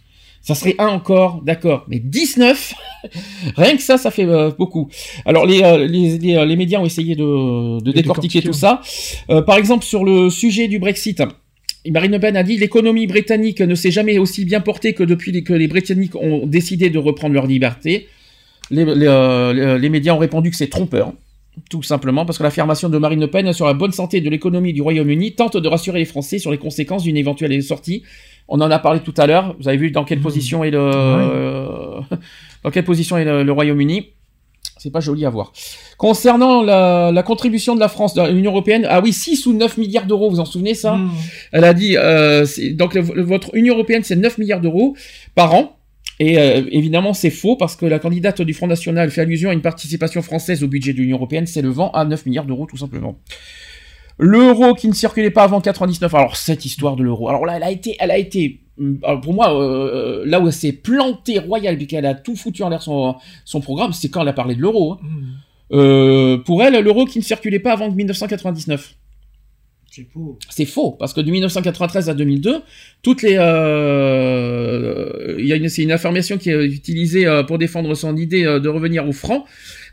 Ça 0.47 0.55
serait 0.55 0.77
un 0.79 0.87
encore, 0.87 1.43
d'accord, 1.45 1.85
mais 1.89 1.99
19, 1.99 2.73
rien 3.57 3.77
que 3.77 3.83
ça, 3.83 3.99
ça 3.99 4.13
fait 4.13 4.25
euh, 4.27 4.53
beaucoup. 4.57 4.89
Alors 5.25 5.45
les, 5.45 5.61
euh, 5.63 5.89
les, 5.89 6.19
les, 6.19 6.37
euh, 6.37 6.45
les 6.45 6.55
médias 6.55 6.79
ont 6.79 6.87
essayé 6.87 7.17
de, 7.17 7.81
de 7.83 7.91
décortiquer 7.91 8.39
tout 8.43 8.53
ça. 8.53 8.81
Euh, 9.29 9.43
par 9.43 9.57
exemple, 9.57 9.85
sur 9.85 10.05
le 10.05 10.31
sujet 10.31 10.69
du 10.69 10.79
Brexit, 10.79 11.21
Marine 11.91 12.13
Le 12.13 12.21
Pen 12.21 12.37
a 12.37 12.45
dit 12.45 12.57
l'économie 12.59 13.09
britannique 13.09 13.61
ne 13.61 13.75
s'est 13.75 13.91
jamais 13.91 14.19
aussi 14.19 14.45
bien 14.45 14.61
portée 14.61 14.93
que 14.93 15.03
depuis 15.03 15.43
que 15.43 15.53
les 15.53 15.67
Britanniques 15.67 16.15
ont 16.15 16.47
décidé 16.47 16.91
de 16.91 16.99
reprendre 16.99 17.35
leur 17.35 17.49
liberté. 17.49 18.07
Les- 18.71 18.85
les 19.79 19.89
médias 19.89 20.15
ont 20.15 20.19
répondu 20.19 20.51
que 20.51 20.57
c'est 20.57 20.69
trompeur. 20.69 21.13
Tout 21.71 21.83
simplement 21.83 22.25
parce 22.27 22.39
que 22.39 22.43
l'affirmation 22.45 22.89
de 22.89 22.99
Marine 22.99 23.19
Le 23.21 23.31
Pen 23.31 23.53
sur 23.53 23.67
la 23.67 23.73
bonne 23.75 23.93
santé 23.93 24.21
de 24.21 24.29
l'économie 24.31 24.73
du 24.73 24.83
Royaume-Uni 24.83 25.33
tente 25.35 25.57
de 25.57 25.69
rassurer 25.69 25.99
les 26.01 26.05
Français 26.05 26.39
sur 26.39 26.51
les 26.53 26.59
conséquences 26.59 27.03
d'une 27.03 27.17
éventuelle 27.17 27.61
sortie. 27.63 28.03
On 28.49 28.61
en 28.61 28.71
a 28.71 28.79
parlé 28.79 29.01
tout 29.01 29.15
à 29.17 29.27
l'heure. 29.27 29.57
Vous 29.61 29.69
avez 29.69 29.77
vu 29.77 29.91
dans 29.91 30.05
quelle 30.05 30.21
position 30.21 30.63
est 30.65 30.71
le 30.71 31.67
dans 32.65 32.71
quelle 32.71 32.85
position 32.85 33.17
est 33.17 33.25
le, 33.25 33.43
le 33.43 33.53
Royaume-Uni. 33.53 34.11
C'est 34.79 34.91
pas 34.93 35.01
joli 35.01 35.25
à 35.25 35.31
voir. 35.31 35.53
Concernant 35.97 36.63
la, 36.63 37.11
la 37.11 37.23
contribution 37.23 37.75
de 37.75 37.81
la 37.81 37.89
France 37.89 38.15
dans 38.15 38.27
l'Union 38.27 38.51
européenne, 38.53 38.87
ah 38.89 39.01
oui, 39.01 39.13
6 39.13 39.47
ou 39.47 39.53
9 39.55 39.79
milliards 39.79 40.07
d'euros, 40.07 40.29
vous 40.31 40.39
en 40.39 40.45
souvenez 40.45 40.75
ça? 40.75 40.95
Mmh. 40.97 41.11
Elle 41.53 41.65
a 41.65 41.73
dit, 41.75 41.97
euh, 41.97 42.45
donc 42.75 42.95
le- 42.95 43.01
votre 43.01 43.55
Union 43.55 43.75
européenne, 43.75 44.03
c'est 44.05 44.17
9 44.17 44.39
milliards 44.39 44.61
d'euros 44.61 44.95
par 45.35 45.55
an. 45.55 45.77
Et 46.21 46.39
euh, 46.39 46.63
évidemment, 46.71 47.15
c'est 47.15 47.31
faux 47.31 47.57
parce 47.57 47.75
que 47.77 47.85
la 47.87 47.99
candidate 47.99 48.43
du 48.43 48.53
Front 48.55 48.67
National 48.67 49.11
fait 49.11 49.23
allusion 49.23 49.51
à 49.51 49.55
une 49.55 49.61
participation 49.63 50.23
française 50.23 50.63
au 50.63 50.69
budget 50.69 50.93
de 50.93 50.99
l'Union 50.99 51.17
européenne 51.17 51.47
s'élevant 51.47 51.91
à 51.93 52.05
9 52.05 52.27
milliards 52.27 52.47
d'euros, 52.47 52.67
tout 52.67 52.77
simplement. 52.77 53.19
L'euro 54.19 54.75
qui 54.75 54.89
ne 54.89 54.95
circulait 54.95 55.31
pas 55.31 55.45
avant 55.45 55.61
99. 55.61 56.15
Alors 56.15 56.37
cette 56.37 56.65
histoire 56.65 56.97
de 56.97 57.03
l'euro. 57.03 57.29
Alors 57.29 57.45
là, 57.45 57.57
elle 57.57 57.63
a 57.63 57.71
été, 57.71 57.97
elle 57.99 58.11
a 58.11 58.19
été, 58.19 58.61
alors, 59.03 59.21
pour 59.21 59.35
moi, 59.35 59.55
euh, 59.61 60.23
là 60.27 60.41
où 60.41 60.47
elle 60.47 60.53
s'est 60.53 60.73
plantée 60.73 61.39
royale 61.39 61.77
puis 61.77 61.87
qu'elle 61.87 62.07
a 62.07 62.15
tout 62.15 62.37
foutu 62.37 62.63
en 62.63 62.69
l'air 62.69 62.83
son, 62.83 63.17
son 63.45 63.61
programme, 63.61 63.93
c'est 63.93 64.09
quand 64.09 64.23
elle 64.23 64.29
a 64.29 64.33
parlé 64.33 64.55
de 64.55 64.61
l'euro. 64.61 64.93
hein. 64.93 64.99
Mmh. 65.03 65.25
Euh, 65.73 66.39
pour 66.39 66.63
elle, 66.63 66.81
l'euro 66.83 67.07
qui 67.07 67.19
ne 67.19 67.25
circulait 67.25 67.59
pas 67.59 67.73
avant 67.73 67.91
1999. 67.91 68.95
C'est 69.97 70.07
faux. 70.13 70.39
C'est 70.51 70.65
faux, 70.67 70.91
parce 70.93 71.15
que 71.15 71.23
de 71.23 71.31
1993 71.31 72.11
à 72.11 72.15
2002, 72.15 72.61
toutes 73.03 73.23
les, 73.23 73.37
euh, 73.39 75.37
il 75.39 75.47
y 75.47 75.53
a 75.55 75.57
une, 75.57 75.71
c'est 75.71 75.83
une 75.83 75.93
affirmation 75.93 76.37
qui 76.37 76.51
est 76.51 76.67
utilisée 76.67 77.27
euh, 77.27 77.43
pour 77.45 77.57
défendre 77.57 77.95
son 77.95 78.15
idée 78.15 78.45
euh, 78.45 78.61
de 78.61 78.69
revenir 78.69 79.09
au 79.09 79.13
franc. 79.13 79.47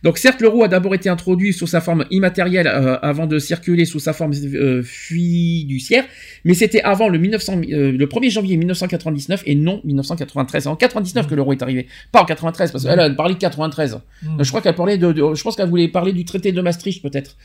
Donc 0.03 0.17
certes, 0.17 0.41
l'euro 0.41 0.63
a 0.63 0.67
d'abord 0.67 0.93
été 0.93 1.07
introduit 1.09 1.53
sous 1.53 1.65
sa 1.65 1.79
forme 1.79 2.05
immatérielle 2.11 2.67
euh, 2.67 2.97
avant 3.01 3.25
de 3.25 3.39
circuler 3.39 3.85
sous 3.85 3.99
sa 3.99 4.11
forme 4.11 4.33
euh, 4.53 4.83
fiduciaire, 4.83 6.03
mais 6.43 6.53
c'était 6.53 6.81
avant 6.81 7.07
le 7.07 7.17
1900, 7.17 7.61
euh, 7.71 7.91
le 7.93 8.05
1er 8.05 8.29
janvier 8.29 8.57
1999 8.57 9.43
et 9.45 9.55
non 9.55 9.79
1993. 9.85 10.63
C'est 10.63 10.69
en 10.69 10.75
99 10.75 11.27
que 11.27 11.35
l'euro 11.35 11.53
est 11.53 11.61
arrivé, 11.61 11.87
pas 12.11 12.21
en 12.21 12.25
93, 12.25 12.71
parce 12.73 12.83
qu'elle 12.83 12.99
a 12.99 13.09
parlé 13.11 13.33
de 13.35 13.39
93. 13.39 13.99
Mmh. 14.23 14.43
Je 14.43 14.49
crois 14.49 14.61
qu'elle 14.61 14.75
parlait 14.75 14.97
de, 14.97 15.11
de- 15.13 15.33
je 15.33 15.41
pense 15.43 15.55
qu'elle 15.55 15.69
voulait 15.69 15.87
parler 15.87 16.11
du 16.11 16.25
traité 16.25 16.51
de 16.51 16.61
Maastricht 16.61 17.01
peut-être 17.01 17.37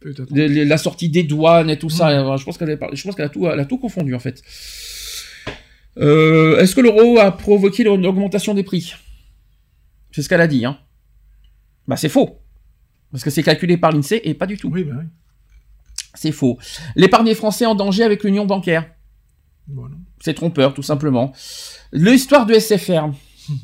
Peut-être. 0.00 0.32
de- 0.32 0.46
de- 0.48 0.62
la 0.64 0.76
sortie 0.78 1.08
des 1.08 1.24
douanes 1.24 1.68
et 1.70 1.78
tout 1.78 1.90
ça. 1.90 2.10
Euh, 2.10 2.36
Je 2.36 2.44
pense 2.44 2.58
qu'elle 2.58 2.70
a, 2.70 2.76
par- 2.76 2.94
je 2.94 3.02
pense 3.02 3.16
qu'elle 3.16 3.26
a 3.26 3.28
tout, 3.28 3.46
elle 3.48 3.58
a 3.58 3.64
tout 3.64 3.78
confondu 3.78 4.14
en 4.14 4.18
fait. 4.20 4.40
Euh, 5.98 6.58
Est-ce 6.60 6.74
que 6.74 6.80
l'euro 6.80 7.18
a 7.18 7.30
provoqué 7.36 7.84
une 7.84 8.06
augmentation 8.06 8.54
des 8.54 8.62
prix? 8.62 8.94
C'est 10.12 10.22
ce 10.22 10.28
qu'elle 10.28 10.40
a 10.40 10.46
dit. 10.46 10.64
Hein. 10.64 10.78
Bah 11.86 11.96
c'est 11.96 12.08
faux. 12.08 12.40
Parce 13.10 13.22
que 13.22 13.30
c'est 13.30 13.42
calculé 13.42 13.76
par 13.76 13.92
l'INSEE 13.92 14.20
et 14.24 14.34
pas 14.34 14.46
du 14.46 14.56
tout. 14.56 14.68
Oui, 14.70 14.84
bah 14.84 14.94
oui. 14.98 15.04
C'est 16.14 16.32
faux. 16.32 16.58
L'épargne 16.96 17.34
Français 17.34 17.66
en 17.66 17.74
danger 17.74 18.02
avec 18.02 18.24
l'union 18.24 18.46
bancaire. 18.46 18.88
Voilà. 19.68 19.94
C'est 20.20 20.34
trompeur, 20.34 20.74
tout 20.74 20.82
simplement. 20.82 21.32
L'histoire 21.92 22.46
de 22.46 22.54
SFR. 22.58 23.10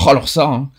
Oh, 0.00 0.08
alors 0.08 0.26
ça. 0.26 0.46
hein. 0.46 0.70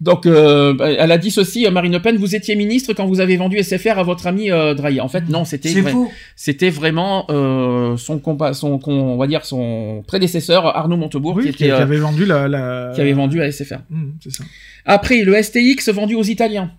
Donc, 0.00 0.26
euh, 0.26 0.74
elle 0.78 1.10
a 1.10 1.18
dit 1.18 1.32
ceci, 1.32 1.66
euh, 1.66 1.72
Marine 1.72 1.92
Le 1.92 2.00
Pen, 2.00 2.16
vous 2.18 2.36
étiez 2.36 2.54
ministre 2.54 2.92
quand 2.92 3.06
vous 3.06 3.18
avez 3.18 3.36
vendu 3.36 3.60
SFR 3.60 3.98
à 3.98 4.04
votre 4.04 4.28
ami 4.28 4.48
euh, 4.50 4.72
Drahi. 4.74 5.00
En 5.00 5.08
fait, 5.08 5.28
non, 5.28 5.44
c'était 5.44 5.70
vrai- 5.80 5.92
c'était 6.36 6.70
vraiment 6.70 7.26
euh, 7.30 7.96
son 7.96 8.20
compa, 8.20 8.52
son, 8.54 8.78
on 8.86 9.16
va 9.16 9.26
dire 9.26 9.44
son 9.44 10.04
prédécesseur 10.06 10.66
Arnaud 10.76 10.96
Montebourg 10.96 11.34
Oui, 11.34 11.46
qui, 11.46 11.50
qui, 11.52 11.64
était, 11.64 11.64
qui 11.64 11.70
euh, 11.72 11.82
avait 11.82 11.98
vendu 11.98 12.26
la. 12.26 12.46
la... 12.46 12.92
qui 12.94 13.00
avait 13.00 13.12
vendu 13.12 13.42
à 13.42 13.50
SFR. 13.50 13.78
Mmh, 13.90 14.04
ça. 14.28 14.44
Après, 14.84 15.22
le 15.22 15.42
STX 15.42 15.88
vendu 15.92 16.14
aux 16.14 16.22
Italiens. 16.22 16.70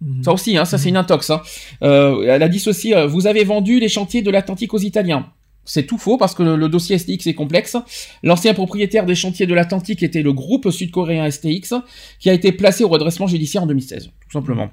Mmh. 0.00 0.22
Ça 0.22 0.32
aussi, 0.32 0.56
hein, 0.56 0.64
ça 0.64 0.78
c'est 0.78 0.88
une 0.90 0.96
intox. 0.96 1.28
Hein. 1.30 1.42
Euh, 1.82 2.22
elle 2.26 2.42
a 2.42 2.48
dit 2.48 2.60
ceci, 2.60 2.94
euh, 2.94 3.06
vous 3.06 3.26
avez 3.26 3.42
vendu 3.44 3.80
les 3.80 3.88
chantiers 3.88 4.22
de 4.22 4.30
l'Atlantique 4.30 4.72
aux 4.72 4.78
Italiens. 4.78 5.26
C'est 5.72 5.84
tout 5.84 5.98
faux 5.98 6.16
parce 6.16 6.34
que 6.34 6.42
le, 6.42 6.68
dossier 6.68 6.98
STX 6.98 7.28
est 7.28 7.34
complexe. 7.34 7.76
L'ancien 8.24 8.54
propriétaire 8.54 9.06
des 9.06 9.14
chantiers 9.14 9.46
de 9.46 9.54
l'Atlantique 9.54 10.02
était 10.02 10.22
le 10.22 10.32
groupe 10.32 10.68
sud-coréen 10.68 11.30
STX 11.30 11.74
qui 12.18 12.28
a 12.28 12.32
été 12.32 12.50
placé 12.50 12.82
au 12.82 12.88
redressement 12.88 13.28
judiciaire 13.28 13.62
en 13.62 13.66
2016, 13.66 14.06
tout 14.06 14.30
simplement. 14.32 14.70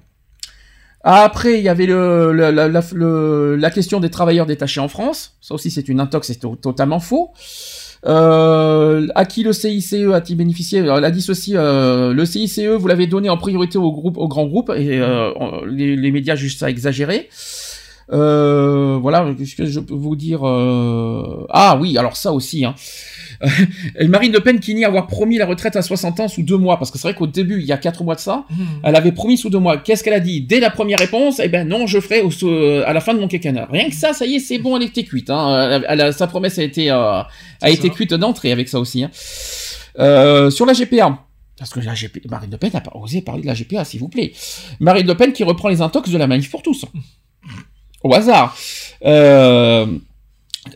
Après, 1.03 1.59
il 1.59 1.63
y 1.63 1.69
avait 1.69 1.85
la, 1.85 3.71
question 3.71 3.99
des 3.99 4.09
travailleurs 4.09 4.47
détachés 4.47 4.79
en 4.79 4.87
France. 4.87 5.37
Ça 5.39 5.53
aussi, 5.53 5.69
c'est 5.69 5.87
une 5.87 5.99
intox, 5.99 6.25
c'est 6.25 6.39
to- 6.39 6.55
totalement 6.55 6.99
faux. 6.99 7.31
Euh, 8.07 9.07
à 9.13 9.25
qui 9.25 9.43
le 9.43 9.53
CICE 9.53 9.93
a-t-il 10.13 10.35
bénéficié? 10.35 10.79
Alors, 10.79 10.97
Elle 10.97 11.11
dit 11.11 11.21
ceci 11.21 11.55
euh, 11.55 12.11
le 12.11 12.25
CICE, 12.25 12.59
vous 12.59 12.87
l'avez 12.87 13.05
donné 13.05 13.29
en 13.29 13.37
priorité 13.37 13.77
au 13.77 13.91
groupe, 13.91 14.17
au 14.17 14.27
grand 14.27 14.47
groupe, 14.47 14.71
et 14.75 14.99
euh, 14.99 15.31
les, 15.67 15.95
les 15.95 16.11
médias 16.11 16.35
jugent 16.35 16.57
ça 16.57 16.71
exagéré. 16.71 17.29
Euh, 18.13 18.97
voilà, 19.01 19.33
qu'est-ce 19.37 19.55
que 19.55 19.65
je 19.65 19.79
peux 19.81 19.93
vous 19.93 20.15
dire 20.15 20.47
euh, 20.47 21.45
Ah 21.49 21.77
oui, 21.79 21.97
alors 21.97 22.15
ça 22.15 22.31
aussi. 22.31 22.63
Hein. 22.65 22.73
Marine 24.07 24.31
Le 24.31 24.39
Pen 24.39 24.59
qui 24.59 24.73
nie 24.73 24.85
avoir 24.85 25.07
promis 25.07 25.37
la 25.37 25.45
retraite 25.45 25.75
à 25.75 25.81
60 25.81 26.19
ans 26.21 26.27
sous 26.27 26.41
deux 26.41 26.57
mois, 26.57 26.77
parce 26.79 26.89
que 26.89 26.97
c'est 26.97 27.07
vrai 27.07 27.13
qu'au 27.15 27.27
début, 27.27 27.59
il 27.59 27.65
y 27.65 27.71
a 27.71 27.77
quatre 27.77 28.03
mois 28.03 28.15
de 28.15 28.19
ça, 28.19 28.45
Mmh. 28.49 28.63
elle 28.83 28.95
avait 28.95 29.11
promis 29.11 29.37
sous 29.37 29.49
deux 29.49 29.59
mois. 29.59 29.77
Qu'est-ce 29.77 30.03
qu'elle 30.03 30.13
a 30.13 30.19
dit? 30.19 30.41
Dès 30.41 30.59
la 30.59 30.69
première 30.69 30.99
réponse, 30.99 31.39
eh 31.43 31.49
ben 31.49 31.67
non, 31.67 31.85
je 31.85 31.99
ferai 31.99 32.21
au, 32.21 32.31
sous- 32.31 32.49
à 32.49 32.93
la 32.93 33.01
fin 33.01 33.13
de 33.13 33.19
mon 33.19 33.27
quinquennat. 33.27 33.67
Rien 33.71 33.89
que 33.89 33.95
ça, 33.95 34.13
ça 34.13 34.25
y 34.25 34.35
est, 34.35 34.39
c'est 34.39 34.57
bon, 34.57 34.77
elle 34.77 34.83
était 34.83 35.03
cuite. 35.03 35.29
Hein. 35.29 35.81
Elle- 35.87 36.13
sa 36.13 36.27
promesse 36.27 36.57
a 36.59 36.63
été, 36.63 36.89
euh, 36.89 37.21
a 37.61 37.69
été 37.69 37.89
ça. 37.89 37.93
cuite 37.93 38.13
d'entrée 38.13 38.51
avec 38.51 38.69
ça 38.69 38.79
aussi. 38.79 39.03
Hein. 39.03 39.11
Euh, 39.99 40.49
sur 40.49 40.65
la 40.65 40.73
GPA. 40.73 41.19
Parce 41.59 41.71
que 41.71 41.79
la 41.79 41.93
GPA, 41.95 42.19
Marine 42.29 42.51
Le 42.51 42.57
Pen 42.57 42.69
n'a 42.73 42.81
pas 42.81 42.91
osé 42.95 43.21
parler 43.21 43.41
de 43.41 43.47
la 43.47 43.53
GPA, 43.55 43.83
s'il 43.83 43.99
vous 43.99 44.09
plaît. 44.09 44.31
Marine 44.79 45.07
Le 45.07 45.15
Pen 45.15 45.33
qui 45.33 45.43
reprend 45.43 45.69
les 45.69 45.81
intox 45.81 46.09
de 46.09 46.17
la 46.17 46.27
manif 46.27 46.49
pour 46.51 46.61
tous. 46.61 46.85
Au 48.03 48.13
hasard. 48.13 48.55
Euh, 49.05 49.85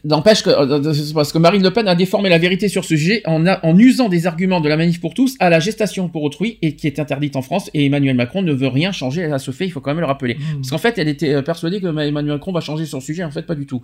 N'empêche 0.05 0.41
que, 0.41 0.49
euh, 0.49 0.93
c'est 0.93 1.13
parce 1.13 1.33
que 1.33 1.37
Marine 1.37 1.61
Le 1.61 1.71
Pen 1.73 1.85
a 1.85 1.95
déformé 1.95 2.29
la 2.29 2.37
vérité 2.37 2.69
sur 2.69 2.83
ce 2.85 2.95
sujet 2.95 3.21
en, 3.25 3.45
a- 3.45 3.59
en 3.65 3.77
usant 3.77 4.07
des 4.07 4.25
arguments 4.25 4.61
de 4.61 4.69
la 4.69 4.77
manif 4.77 5.01
pour 5.01 5.13
tous 5.13 5.35
à 5.41 5.49
la 5.49 5.59
gestation 5.59 6.07
pour 6.07 6.23
autrui 6.23 6.57
et 6.61 6.77
qui 6.77 6.87
est 6.87 6.97
interdite 6.97 7.35
en 7.35 7.41
France 7.41 7.69
et 7.73 7.87
Emmanuel 7.87 8.15
Macron 8.15 8.41
ne 8.41 8.53
veut 8.53 8.69
rien 8.69 8.93
changer 8.93 9.25
à 9.25 9.37
ce 9.37 9.51
fait, 9.51 9.65
il 9.65 9.69
faut 9.69 9.81
quand 9.81 9.89
même 9.91 9.99
le 9.99 10.05
rappeler. 10.05 10.35
Mmh. 10.35 10.55
Parce 10.55 10.69
qu'en 10.69 10.77
fait, 10.77 10.97
elle 10.97 11.09
était 11.09 11.33
euh, 11.33 11.41
persuadée 11.41 11.81
que 11.81 11.87
Emmanuel 11.87 12.23
Macron 12.35 12.53
va 12.53 12.61
changer 12.61 12.85
le 12.89 12.99
sujet, 13.01 13.23
en 13.25 13.31
fait 13.31 13.41
pas 13.45 13.55
du 13.55 13.65
tout. 13.65 13.81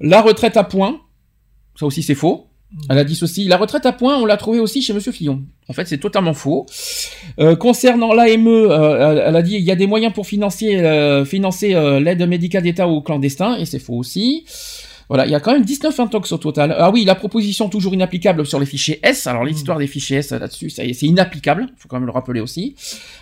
La 0.00 0.22
retraite 0.22 0.56
à 0.56 0.64
points, 0.64 1.00
ça 1.78 1.84
aussi 1.84 2.02
c'est 2.02 2.14
faux. 2.14 2.46
Elle 2.88 2.98
a 2.98 3.04
dit 3.04 3.16
ceci, 3.16 3.46
la 3.46 3.56
retraite 3.56 3.84
à 3.84 3.92
points, 3.92 4.16
on 4.18 4.24
l'a 4.24 4.36
trouvé 4.36 4.60
aussi 4.60 4.80
chez 4.80 4.92
Monsieur 4.92 5.10
Fillon. 5.10 5.42
En 5.68 5.72
fait, 5.72 5.86
c'est 5.86 5.98
totalement 5.98 6.34
faux. 6.34 6.66
Euh, 7.40 7.56
concernant 7.56 8.12
l'AME, 8.12 8.46
euh, 8.46 9.24
elle, 9.26 9.36
a 9.36 9.42
dit 9.42 9.56
il 9.56 9.62
y 9.64 9.72
a 9.72 9.76
des 9.76 9.88
moyens 9.88 10.12
pour 10.12 10.26
financer, 10.26 10.76
euh, 10.76 11.24
financer 11.24 11.74
l'aide 12.00 12.22
médicale 12.28 12.62
d'État 12.62 12.86
aux 12.86 13.02
clandestins, 13.02 13.56
et 13.56 13.64
c'est 13.64 13.80
faux 13.80 13.94
aussi. 13.94 14.44
Voilà, 15.08 15.26
il 15.26 15.32
y 15.32 15.34
a 15.34 15.40
quand 15.40 15.52
même 15.52 15.64
19 15.64 15.98
intox 15.98 16.30
au 16.30 16.38
total. 16.38 16.72
Ah 16.78 16.92
oui, 16.92 17.04
la 17.04 17.16
proposition 17.16 17.68
toujours 17.68 17.92
inapplicable 17.92 18.46
sur 18.46 18.60
les 18.60 18.66
fichiers 18.66 19.00
S. 19.02 19.26
Alors 19.26 19.44
l'histoire 19.44 19.78
des 19.78 19.88
fichiers 19.88 20.18
S 20.18 20.30
là-dessus, 20.30 20.70
c'est 20.70 20.86
inapplicable. 21.02 21.66
Il 21.68 21.80
faut 21.80 21.88
quand 21.88 21.96
même 21.96 22.06
le 22.06 22.12
rappeler 22.12 22.40
aussi. 22.40 22.76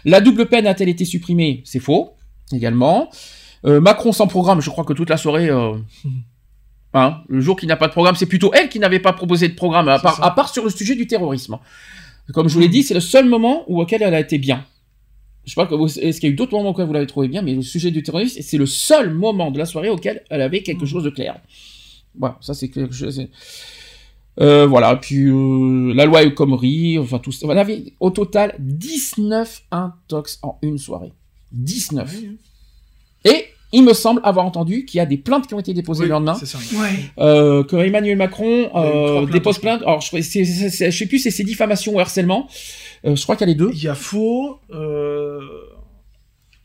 La 0.05 0.21
double 0.21 0.47
peine 0.47 0.67
a-t-elle 0.67 0.91
été 0.91 1.07
supprimée? 1.07 1.63
C'est 1.65 1.81
faux 1.81 2.13
également. 2.53 3.09
Macron 3.65 4.13
sans 4.13 4.27
programme, 4.27 4.61
je 4.61 4.69
crois 4.69 4.85
que 4.85 4.93
toute 4.93 5.09
la 5.09 5.17
soirée. 5.17 5.49
Hein, 6.99 7.23
le 7.29 7.41
jour 7.41 7.59
qu'il 7.59 7.69
n'a 7.69 7.77
pas 7.77 7.87
de 7.87 7.93
programme, 7.93 8.17
c'est 8.17 8.27
plutôt 8.27 8.53
elle 8.53 8.69
qui 8.69 8.79
n'avait 8.79 8.99
pas 8.99 9.13
proposé 9.13 9.49
de 9.49 9.55
programme, 9.55 9.89
à 9.89 9.99
part, 9.99 10.17
ça. 10.17 10.25
à 10.25 10.31
part 10.31 10.49
sur 10.49 10.65
le 10.65 10.71
sujet 10.71 10.95
du 10.95 11.07
terrorisme. 11.07 11.59
Comme 12.33 12.49
je 12.49 12.55
vous 12.55 12.61
l'ai 12.61 12.69
dit, 12.69 12.83
c'est 12.83 12.95
le 12.95 13.01
seul 13.01 13.27
moment 13.27 13.65
où 13.69 13.81
auquel 13.81 14.03
elle 14.03 14.15
a 14.15 14.21
été 14.21 14.39
bien. 14.39 14.65
Je 15.45 15.55
sais 15.55 15.67
pas, 15.67 15.69
est-ce 15.73 16.21
qu'il 16.21 16.29
y 16.29 16.31
a 16.31 16.35
eu 16.35 16.37
d'autres 16.37 16.53
moments 16.53 16.71
auxquels 16.71 16.87
vous 16.87 16.93
l'avez 16.93 17.07
trouvé 17.07 17.29
bien, 17.29 17.41
mais 17.41 17.55
le 17.55 17.63
sujet 17.63 17.91
du 17.91 18.03
terrorisme, 18.03 18.43
c'est 18.43 18.59
le 18.59 18.67
seul 18.67 19.15
moment 19.15 19.51
de 19.51 19.59
la 19.59 19.65
soirée 19.65 19.89
auquel 19.89 20.23
elle 20.29 20.43
avait 20.43 20.63
quelque 20.63 20.85
chose 20.85 21.05
de 21.05 21.11
clair. 21.11 21.41
Voilà, 22.19 22.37
ça 22.43 22.53
c'est 22.53 22.69
quelque 22.69 22.95
chose. 22.95 23.27
Euh, 24.41 24.67
voilà, 24.67 24.95
puis 24.97 25.25
euh, 25.25 25.95
la 25.95 26.05
loi 26.05 26.29
Khomri, 26.31 26.99
enfin 26.99 27.19
tout 27.19 27.33
ça. 27.33 27.47
On 27.47 27.57
avait 27.57 27.95
au 27.99 28.11
total 28.11 28.55
19 28.59 29.63
intox 29.71 30.39
en 30.43 30.59
une 30.63 30.79
soirée. 30.79 31.13
19. 31.53 32.15
Et 33.25 33.47
il 33.73 33.83
me 33.85 33.93
semble 33.93 34.21
avoir 34.25 34.47
entendu 34.47 34.85
qu'il 34.85 34.99
y 34.99 35.01
a 35.01 35.07
des 35.07 35.19
plaintes 35.19 35.47
qui 35.47 35.55
ont 35.55 35.61
été 35.61 35.75
déposées 35.75 36.03
Oui, 36.03 36.07
le 36.09 36.13
lendemain. 36.13 36.35
c'est 36.35 36.47
ça. 36.47 36.59
Ouais. 36.81 37.11
Euh, 37.19 37.63
que 37.65 37.77
Emmanuel 37.77 38.17
Macron 38.17 38.71
euh, 38.75 39.27
dépose 39.27 39.59
plainte. 39.59 39.83
Alors 39.83 40.01
je, 40.01 40.17
je 40.17 40.91
sais 40.91 41.07
plus 41.07 41.19
si 41.19 41.31
c'est 41.31 41.45
diffamation 41.45 41.93
ou 41.95 42.01
harcèlement. 42.01 42.49
Euh, 43.05 43.15
je 43.15 43.23
crois 43.23 43.37
qu'il 43.37 43.47
y 43.47 43.51
a 43.51 43.53
les 43.53 43.59
deux. 43.59 43.71
Il 43.75 43.83
y 43.83 43.89
a 43.89 43.95
faux. 43.95 44.59
Euh... 44.71 45.41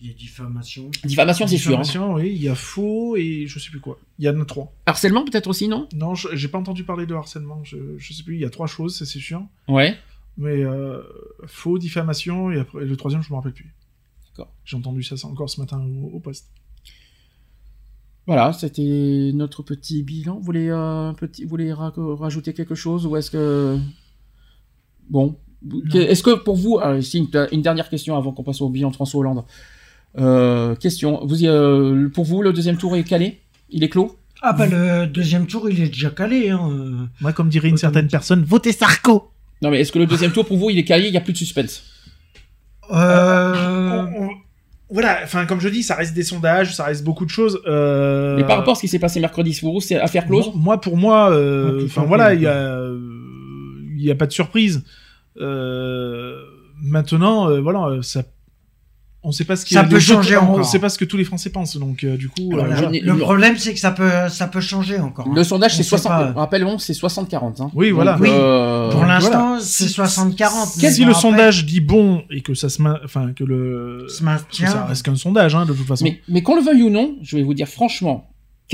Il 0.01 0.07
y 0.07 0.11
a 0.11 0.13
diffamation. 0.15 0.91
Diffamation, 1.05 1.47
c'est 1.47 1.57
sûr. 1.57 1.77
hein. 1.77 1.81
diffamation, 1.81 2.13
oui. 2.15 2.31
Il 2.35 2.41
y 2.43 2.49
a 2.49 2.55
faux 2.55 3.15
et 3.15 3.45
je 3.47 3.57
sais 3.57 3.69
plus 3.69 3.79
quoi. 3.79 3.97
Il 4.19 4.25
y 4.25 4.29
en 4.29 4.39
a 4.41 4.43
trois. 4.45 4.73
Harcèlement 4.85 5.23
peut-être 5.23 5.47
aussi, 5.47 5.69
non? 5.69 5.87
Non, 5.95 6.13
je- 6.13 6.27
j'ai 6.35 6.49
pas 6.49 6.57
entendu 6.57 6.83
parler 6.83 7.05
de 7.05 7.15
harcèlement. 7.15 7.61
Je, 7.63 7.77
je 7.97 8.13
sais 8.13 8.23
plus. 8.23 8.35
Il 8.35 8.41
y 8.41 8.45
a 8.45 8.49
trois 8.49 8.67
choses, 8.67 8.97
c'est 8.97 9.05
sûr. 9.19 9.41
Ouais. 9.69 9.95
Mais 10.37 10.63
euh, 10.63 11.01
faux, 11.47 11.77
diffamation 11.77 12.51
et, 12.51 12.59
après, 12.59 12.83
et 12.83 12.85
le 12.85 12.97
troisième, 12.97 13.23
je 13.23 13.29
me 13.29 13.35
rappelle 13.35 13.53
plus. 13.53 13.73
D'accord. 14.31 14.51
J'ai 14.65 14.75
entendu 14.75 15.03
ça 15.03 15.15
encore 15.27 15.49
ce 15.49 15.61
matin 15.61 15.79
au, 15.79 16.15
au 16.15 16.19
poste. 16.19 16.47
Voilà, 18.25 18.53
c'était 18.53 19.31
notre 19.33 19.63
petit 19.63 20.01
bilan. 20.03 20.35
Vous 20.37 20.43
voulez, 20.43 20.69
euh, 20.69 21.09
un 21.09 21.13
petit, 21.13 21.43
vous 21.43 21.49
voulez 21.49 21.73
ra- 21.73 21.93
rajouter 21.97 22.53
quelque 22.53 22.75
chose 22.75 23.05
ou 23.05 23.17
est-ce 23.17 23.29
que... 23.31 23.77
Bon. 25.09 25.35
Est-ce 25.93 26.23
que 26.23 26.35
pour 26.35 26.55
vous... 26.55 26.77
euh, 26.83 26.99
ici, 26.99 27.17
une, 27.19 27.47
une 27.51 27.61
dernière 27.61 27.89
question 27.89 28.15
avant 28.15 28.31
qu'on 28.31 28.43
passe 28.43 28.61
au 28.61 28.69
bilan 28.69 28.89
de 28.91 28.95
François 28.95 29.19
Hollande. 29.21 29.43
Euh, 30.17 30.75
question. 30.75 31.25
Vous, 31.25 31.43
euh, 31.43 32.09
pour 32.09 32.23
vous, 32.25 32.41
le 32.41 32.53
deuxième 32.53 32.77
tour 32.77 32.95
est 32.95 33.03
calé? 33.03 33.41
Il 33.69 33.83
est 33.83 33.89
clos? 33.89 34.17
Ah 34.41 34.51
bah 34.53 34.67
le 34.67 35.05
deuxième 35.07 35.47
tour, 35.47 35.69
il 35.69 35.81
est 35.81 35.87
déjà 35.87 36.09
calé. 36.09 36.49
Hein. 36.49 37.09
Moi, 37.21 37.31
comme 37.33 37.47
dirait 37.49 37.69
une 37.69 37.77
certaine 37.77 38.07
personne, 38.09 38.43
votez 38.43 38.73
Sarko 38.73 39.31
Non, 39.61 39.71
mais 39.71 39.79
est-ce 39.79 39.91
que 39.93 39.99
le 39.99 40.05
deuxième 40.05 40.31
tour, 40.33 40.45
pour 40.45 40.57
vous, 40.57 40.69
il 40.69 40.77
est 40.77 40.83
calé 40.83 41.07
Il 41.07 41.11
n'y 41.11 41.17
a 41.17 41.21
plus 41.21 41.31
de 41.33 41.37
suspense? 41.37 41.83
Euh, 42.91 44.05
On- 44.17 44.23
on- 44.25 44.29
Voilà, 44.93 45.21
enfin, 45.23 45.47
comme 45.47 45.59
je 45.59 45.69
dis, 45.69 45.81
ça 45.81 45.95
reste 45.95 46.13
des 46.13 46.21
sondages, 46.21 46.75
ça 46.75 46.83
reste 46.83 47.03
beaucoup 47.03 47.25
de 47.25 47.31
choses. 47.31 47.59
euh, 47.65 48.35
Mais 48.37 48.43
par 48.43 48.57
rapport 48.57 48.73
à 48.73 48.75
ce 48.75 48.81
qui 48.81 48.87
s'est 48.87 48.99
passé 48.99 49.19
mercredi, 49.19 49.57
pour 49.59 49.73
vous, 49.73 49.81
c'est 49.81 49.99
affaire 49.99 50.27
close 50.27 50.51
Moi, 50.53 50.55
moi, 50.55 50.81
pour 50.81 50.97
moi, 50.97 51.31
euh, 51.31 51.85
enfin 51.85 52.01
fait, 52.01 52.07
voilà, 52.07 52.33
il 52.35 52.41
y 52.41 52.45
a, 52.45 52.53
euh, 52.53 52.99
il 53.95 54.03
y 54.05 54.11
a 54.11 54.15
pas 54.15 54.27
de 54.27 54.31
surprise. 54.31 54.83
Euh, 55.41 56.35
maintenant, 56.79 57.49
euh, 57.49 57.59
voilà, 57.59 58.03
ça, 58.03 58.21
on 59.25 59.31
sait 59.31 59.45
pas 59.45 59.55
ce 59.55 59.65
qui 59.65 59.73
Ça 59.73 59.81
est- 59.83 59.87
peut 59.89 59.99
changer 59.99 60.35
autres- 60.35 60.45
On 60.49 60.53
encore. 60.53 60.65
sait 60.65 60.79
pas 60.79 60.89
ce 60.89 60.97
que 60.97 61.05
tous 61.05 61.15
les 61.17 61.23
Français 61.23 61.49
pensent, 61.49 61.77
donc 61.77 62.03
euh, 62.03 62.17
du 62.17 62.27
coup, 62.29 62.51
euh, 62.53 62.65
voilà. 62.65 62.89
Le 62.91 63.15
problème, 63.17 63.57
c'est 63.57 63.73
que 63.73 63.79
ça 63.79 63.91
peut, 63.91 64.09
ça 64.29 64.47
peut 64.47 64.59
changer 64.61 64.99
encore. 64.99 65.27
hein. 65.27 65.33
Le 65.35 65.43
sondage, 65.43 65.73
On 65.73 65.77
c'est 65.77 65.83
sait 65.83 65.89
60. 65.89 66.11
pas. 66.33 66.39
Rappelons, 66.41 66.77
c'est 66.77 66.93
60-40. 66.93 67.61
Hein. 67.61 67.71
Oui, 67.73 67.91
voilà. 67.91 68.13
Donc, 68.13 68.21
Oui. 68.23 68.29
euh, 68.31 68.91
Pour 68.91 69.05
l'instant, 69.05 69.47
voilà. 69.49 69.61
c'est 69.61 69.87
60-40. 69.87 70.77
mais 70.81 70.91
si 70.91 71.01
bon, 71.01 71.05
le 71.07 71.11
après, 71.11 71.21
sondage 71.21 71.65
dit 71.65 71.79
bon 71.81 72.23
et 72.29 72.41
que 72.41 72.53
ça 72.53 72.69
se, 72.69 72.81
main- 72.81 72.99
enfin 73.05 73.31
que 73.35 73.43
le, 73.43 74.05
se 74.09 74.19
que 74.19 74.25
maintient. 74.25 74.67
ça 74.67 74.85
reste 74.85 75.03
qu'un 75.05 75.15
sondage, 75.15 75.55
hein, 75.55 75.65
de 75.65 75.73
toute 75.73 75.87
façon. 75.87 76.03
Mais, 76.05 76.19
mais 76.27 76.41
qu'on 76.41 76.55
le 76.55 76.61
veuille 76.61 76.83
ou 76.83 76.89
non, 76.89 77.15
je 77.21 77.37
vais 77.37 77.43
vous 77.43 77.53
dire 77.53 77.67
franchement, 77.67 78.29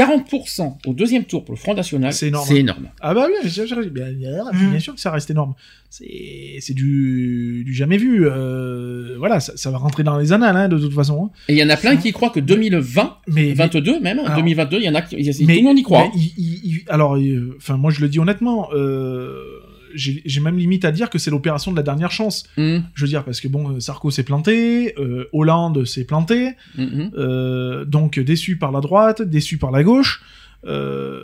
40% 0.06 0.78
au 0.88 0.94
deuxième 0.94 1.26
tour 1.26 1.44
pour 1.46 1.54
le 1.56 1.60
Front 1.60 1.74
National, 1.74 2.14
C'est 2.14 2.28
énorme. 2.28 2.90
Ah 3.02 3.14
bah 3.14 3.28
oui, 3.28 3.50
bien, 3.92 4.12
bien, 4.12 4.44
bien 4.70 4.80
sûr 4.80 4.96
que 4.96 5.02
ça 5.02 5.12
reste 5.12 5.30
énorme. 5.30 5.54
C'est 5.90 6.58
c'est 6.60 6.74
du, 6.74 7.64
du 7.66 7.74
jamais 7.74 7.98
vu. 7.98 8.28
euh, 8.28 9.16
voilà, 9.18 9.40
ça, 9.40 9.54
ça 9.58 9.72
va 9.72 9.78
rentrer 9.78 10.04
dans 10.04 10.18
les 10.18 10.32
annales, 10.34 10.56
hein, 10.56 10.68
de 10.70 10.78
toute 10.78 10.94
façon. 10.94 11.26
hein. 11.26 11.30
Et 11.48 11.54
il 11.54 11.58
y 11.60 11.64
en 11.64 11.70
a 11.70 11.78
plein 11.78 11.96
qui 11.98 12.12
croient 12.12 12.30
que 12.30 12.40
2020, 12.40 13.18
Mais, 13.28 13.54
22 13.54 14.00
même, 14.00 14.20
Alors- 14.20 14.36
2022, 14.38 14.78
il 14.78 14.84
y 14.84 14.90
en 14.90 14.96
a 14.96 15.02
qui, 15.02 15.16
il 15.18 15.26
y 15.26 15.30
a- 15.30 15.34
mais- 15.46 15.56
tout 15.56 15.60
le 15.62 15.66
monde 15.68 15.80
y 15.80 15.84
croit. 15.84 16.10
mais 16.14 16.20
il- 16.22 16.34
il- 16.38 16.62
il- 16.66 16.84
alors, 16.90 17.16
euh, 17.18 17.56
enfin, 17.58 17.78
moi 17.78 17.92
je 17.92 18.02
le 18.02 18.08
dis 18.10 18.20
honnêtement, 18.20 18.70
euh, 18.74 19.60
j'ai 19.94 20.40
même 20.40 20.58
limite 20.58 20.86
à 20.86 20.92
dire 20.92 21.10
que 21.10 21.18
c'est 21.18 21.32
l'opération 21.32 21.72
de 21.72 21.78
la 21.78 21.84
dernière 21.84 22.12
chance. 22.12 22.44
Hum, 22.58 22.84
Je 22.94 23.02
veux 23.04 23.08
dire, 23.08 23.24
parce 23.24 23.42
que 23.42 23.48
bon, 23.48 23.72
euh, 23.72 23.80
Sarko 23.80 24.12
s'est 24.12 24.24
planté, 24.24 24.94
euh, 24.98 25.30
Hollande 25.34 25.86
s'est 25.86 26.06
planté, 26.06 26.56
hum, 26.78 26.90
hum. 26.94 27.12
euh, 27.18 27.86
donc 27.86 28.20
déçu 28.20 28.58
par 28.58 28.72
la 28.72 28.82
droite, 28.82 29.22
déçu 29.22 29.58
par 29.58 29.72
la 29.72 29.84
gauche. 29.84 30.22
Euh, 30.66 31.22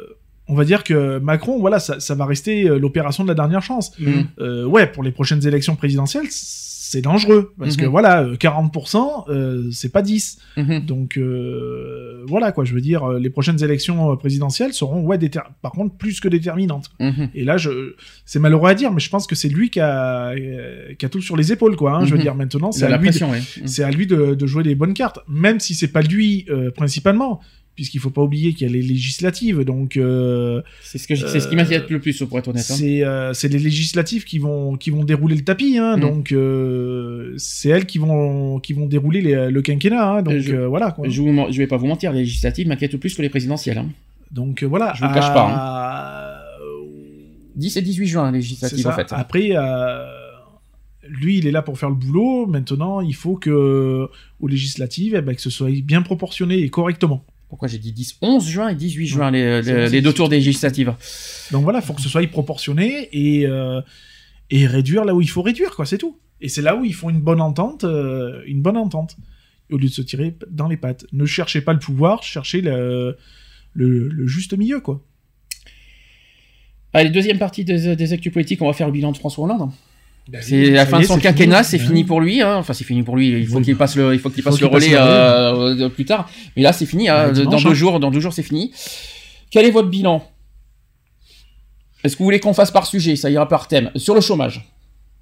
on 0.47 0.53
va 0.53 0.63
dire 0.63 0.83
que 0.83 1.17
Macron, 1.19 1.59
voilà, 1.59 1.79
ça, 1.79 1.99
ça 1.99 2.13
va 2.13 2.25
rester 2.25 2.65
l'opération 2.79 3.23
de 3.23 3.29
la 3.29 3.33
dernière 3.33 3.63
chance. 3.63 3.91
Ouais, 4.37 4.85
pour 4.87 5.03
les 5.03 5.11
prochaines 5.11 5.45
élections 5.47 5.75
présidentielles, 5.75 6.27
c'est 6.95 7.01
dangereux 7.01 7.53
parce 7.59 7.75
que 7.75 7.83
Mhm. 7.85 7.91
voilà, 7.91 8.23
euh, 8.23 8.35
40%, 8.37 9.25
euh, 9.29 9.69
c'est 9.71 9.91
pas 9.91 10.01
10. 10.01 10.37
Mhm. 10.55 10.85
Donc 10.85 11.17
euh, 11.17 12.23
voilà 12.27 12.51
quoi, 12.53 12.63
je 12.63 12.73
veux 12.73 12.81
dire, 12.81 13.03
euh, 13.03 13.19
les 13.19 13.29
prochaines 13.29 13.61
élections 13.63 14.11
euh, 14.11 14.15
présidentielles 14.15 14.73
seront 14.73 15.01
ouais, 15.01 15.17
déter- 15.17 15.41
par 15.61 15.71
contre 15.73 15.95
plus 15.97 16.19
que 16.19 16.27
déterminantes. 16.29 16.89
Mhm. 17.01 17.29
Et 17.35 17.43
là, 17.43 17.57
je, 17.57 17.95
c'est 18.25 18.39
malheureux 18.39 18.69
à 18.69 18.73
dire, 18.75 18.91
mais 18.93 18.99
je 19.01 19.09
pense 19.09 19.27
que 19.27 19.35
c'est 19.35 19.49
lui 19.49 19.69
qui 19.69 19.79
a, 19.81 20.29
euh, 20.29 20.93
qui 20.97 21.05
a 21.05 21.09
tout 21.09 21.21
sur 21.21 21.35
les 21.35 21.51
épaules 21.51 21.75
quoi. 21.75 21.97
hein. 21.97 22.05
Je 22.05 22.11
veux 22.13 22.17
dire, 22.21 22.35
maintenant, 22.35 22.71
c'est 22.71 22.85
à 22.85 22.97
lui 22.97 23.11
c'est 23.65 23.83
à 23.83 23.91
lui 23.91 24.07
de, 24.07 24.35
de 24.35 24.45
jouer 24.47 24.63
les 24.63 24.75
bonnes 24.75 24.93
cartes, 24.93 25.19
même 25.27 25.59
si 25.59 25.75
c'est 25.75 25.91
pas 25.91 26.01
lui 26.01 26.45
euh, 26.49 26.71
principalement, 26.71 27.41
puisqu'il 27.75 27.99
faut 27.99 28.09
pas 28.09 28.21
oublier 28.21 28.53
qu'il 28.53 28.65
y 28.67 28.69
a 28.69 28.73
les 28.73 28.81
législatives, 28.81 29.63
donc 29.63 29.97
euh, 29.97 30.61
C'est 30.81 30.97
ce, 30.97 31.07
que 31.07 31.15
je- 31.15 31.27
c'est 31.27 31.39
ce 31.41 31.47
qui 31.47 31.55
m'inquiète 31.55 31.89
le 31.89 31.99
plus, 31.99 32.17
pour 32.23 32.39
être 32.39 32.47
honnête. 32.47 32.65
hein. 32.69 32.75
c'est 32.75 33.03
euh, 33.03 33.33
c'est 33.33 33.49
les 33.49 33.59
législatives 33.59 34.23
qui 34.23 34.39
vont 34.39 34.77
qui 34.77 34.89
vont 34.91 35.03
dérouler 35.03 35.35
le 35.35 35.43
tapis, 35.43 35.77
hein, 35.77 35.97
Mm. 35.97 35.99
donc 35.99 36.31
euh, 36.31 37.33
c'est 37.37 37.69
elles 37.69 37.85
qui 37.85 37.97
vont 37.97 38.59
qui 38.59 38.73
vont 38.73 38.85
dérouler 38.85 39.21
les- 39.21 39.51
le 39.51 39.61
quinquennat, 39.61 40.09
hein, 40.09 40.21
donc 40.21 40.37
Je- 40.39 40.55
euh, 40.55 40.67
voilà. 40.67 40.91
Quoi. 40.91 41.09
Je, 41.09 41.21
vous, 41.21 41.31
men- 41.31 41.51
je 41.51 41.57
vais 41.57 41.67
pas 41.67 41.77
vous 41.77 41.87
mentir, 41.87 42.11
les 42.13 42.19
législatives 42.19 42.67
m'inquiètent 42.67 42.97
plus 42.97 43.13
que 43.15 43.21
les 43.21 43.29
présidentielles. 43.29 43.77
hein. 43.77 43.89
Donc 44.31 44.63
euh, 44.63 44.65
voilà. 44.67 44.93
Je 44.95 45.01
vous 45.03 45.07
le 45.09 45.13
cache 45.13 45.33
pas, 45.33 45.47
hein. 45.47 45.55
pas. 45.55 46.41
10 47.55 47.77
et 47.77 47.81
18 47.81 48.07
juin, 48.07 48.31
les 48.31 48.39
législatives, 48.39 48.87
en 48.87 48.91
fait. 48.91 49.07
Après, 49.11 49.49
euh, 49.53 50.05
lui, 51.07 51.37
il 51.37 51.47
est 51.47 51.51
là 51.51 51.61
pour 51.61 51.77
faire 51.79 51.89
le 51.89 51.95
boulot. 51.95 52.47
Maintenant, 52.47 52.99
il 52.99 53.15
faut 53.15 53.35
que 53.37 54.07
aux 54.41 54.47
législatives, 54.47 55.15
eh 55.17 55.21
ben, 55.21 55.35
que 55.35 55.41
ce 55.41 55.49
soit 55.49 55.69
bien 55.81 56.01
proportionné 56.01 56.57
et 56.59 56.69
correctement. 56.69 57.23
Pourquoi 57.55 57.69
j'ai 57.69 57.77
dit 57.77 57.93
10 57.93 58.17
11 58.21 58.45
juin 58.45 58.67
et 58.67 58.75
18 58.75 59.07
juin, 59.07 59.31
les, 59.31 60.01
deux 60.01 60.11
tours 60.11 60.27
législatives. 60.27 60.93
Donc 61.53 61.63
voilà, 61.63 61.79
il 61.79 61.85
faut 61.85 61.93
que 61.93 62.01
ce 62.01 62.09
soit 62.09 62.27
proportionné 62.27 63.07
et, 63.13 63.47
euh, 63.47 63.79
et 64.49 64.67
réduire 64.67 65.05
là 65.05 65.15
où 65.15 65.21
il 65.21 65.29
faut 65.29 65.41
réduire, 65.41 65.73
quoi, 65.73 65.85
c'est 65.85 65.97
tout. 65.97 66.19
Et 66.41 66.49
c'est 66.49 66.61
là 66.61 66.75
où 66.75 66.83
ils 66.83 66.93
font 66.93 67.09
une 67.09 67.21
bonne 67.21 67.39
entente, 67.39 67.85
euh, 67.85 68.41
une 68.45 68.61
bonne 68.61 68.75
entente, 68.75 69.15
au 69.71 69.77
lieu 69.77 69.87
de 69.87 69.93
se 69.93 70.01
tirer 70.01 70.35
dans 70.51 70.67
les 70.67 70.75
pattes. 70.75 71.05
Ne 71.13 71.25
cherchez 71.25 71.61
pas 71.61 71.71
le 71.71 71.79
pouvoir, 71.79 72.23
cherchez 72.23 72.59
le, 72.59 73.15
le, 73.71 74.09
le 74.09 74.27
juste 74.27 74.57
milieu, 74.57 74.81
quoi. 74.81 75.01
Allez, 76.91 77.09
deuxième 77.09 77.39
partie 77.39 77.63
des, 77.63 77.95
des 77.95 78.11
actus 78.11 78.33
politiques, 78.33 78.61
on 78.61 78.67
va 78.67 78.73
faire 78.73 78.87
le 78.87 78.93
bilan 78.93 79.13
de 79.13 79.17
François 79.17 79.45
Hollande. 79.45 79.71
Bah 80.27 80.39
C'est 80.41 80.71
la 80.71 80.85
fin 80.87 80.99
de 80.99 81.05
son 81.05 81.19
quinquennat, 81.19 81.63
fini. 81.63 81.79
c'est 81.79 81.85
fini 81.87 82.03
pour 82.03 82.19
lui. 82.19 82.41
hein. 82.41 82.55
Enfin, 82.57 82.73
c'est 82.73 82.83
fini 82.83 83.03
pour 83.03 83.15
lui. 83.15 83.29
Il 83.29 83.47
faut 83.47 83.57
Oui. 83.57 83.63
qu'il 83.63 83.77
passe 83.77 83.95
le, 83.95 84.13
il 84.13 84.19
faut 84.19 84.29
qu'il 84.31 84.43
passe 84.43 84.57
Faut 84.57 84.65
le 84.65 84.69
qu'il 84.79 84.91
passe 84.91 85.01
relais 85.01 85.83
euh, 85.83 85.89
plus 85.89 86.05
tard. 86.05 86.27
Mais 86.55 86.63
là, 86.63 86.73
c'est 86.73 86.87
fini. 86.87 87.09
hein. 87.09 87.27
Ouais, 87.27 87.31
dimanche, 87.33 87.51
dans 87.63 87.69
deux 87.69 87.71
hein. 87.71 87.73
jours, 87.75 87.99
dans 87.99 88.09
deux 88.11 88.19
jours, 88.19 88.33
c'est 88.33 88.41
fini. 88.43 88.71
Quel 89.51 89.65
est 89.65 89.71
votre 89.71 89.89
bilan? 89.89 90.27
Est-ce 92.03 92.15
que 92.15 92.19
vous 92.19 92.25
voulez 92.25 92.39
qu'on 92.39 92.53
fasse 92.53 92.71
par 92.71 92.85
sujet? 92.87 93.15
Ça 93.15 93.29
ira 93.29 93.47
par 93.47 93.67
thème. 93.67 93.91
Sur 93.95 94.15
le 94.15 94.21
chômage. 94.21 94.67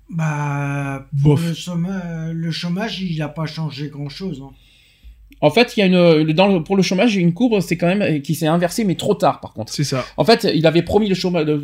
Bah, 0.09 1.05
pour 1.21 1.37
le, 1.37 1.53
chômage, 1.53 2.33
le 2.33 2.51
chômage, 2.51 3.01
il 3.01 3.17
n'a 3.17 3.29
pas 3.29 3.45
changé 3.45 3.89
grand-chose. 3.89 4.41
hein. 4.43 4.51
En 5.43 5.49
fait, 5.51 5.75
il 5.75 5.81
y 5.81 5.83
a 5.83 5.87
une 5.87 6.31
dans 6.33 6.47
le- 6.47 6.63
pour 6.63 6.77
le 6.77 6.81
chômage, 6.83 7.13
il 7.13 7.17
y 7.17 7.23
a 7.23 7.27
une 7.27 7.33
courbe, 7.33 7.59
c'est 7.59 7.75
quand 7.77 7.87
même 7.93 8.21
qui 8.21 8.33
s'est 8.33 8.47
inversée, 8.47 8.85
mais 8.85 8.95
trop 8.95 9.13
tard, 9.13 9.41
par 9.41 9.51
contre. 9.53 9.73
C'est 9.73 9.83
ça. 9.83 10.05
En 10.17 10.23
fait, 10.23 10.47
il 10.55 10.65
avait 10.65 10.83
promis 10.83 11.09
le 11.09 11.15
chômage, 11.15 11.45
le- 11.45 11.57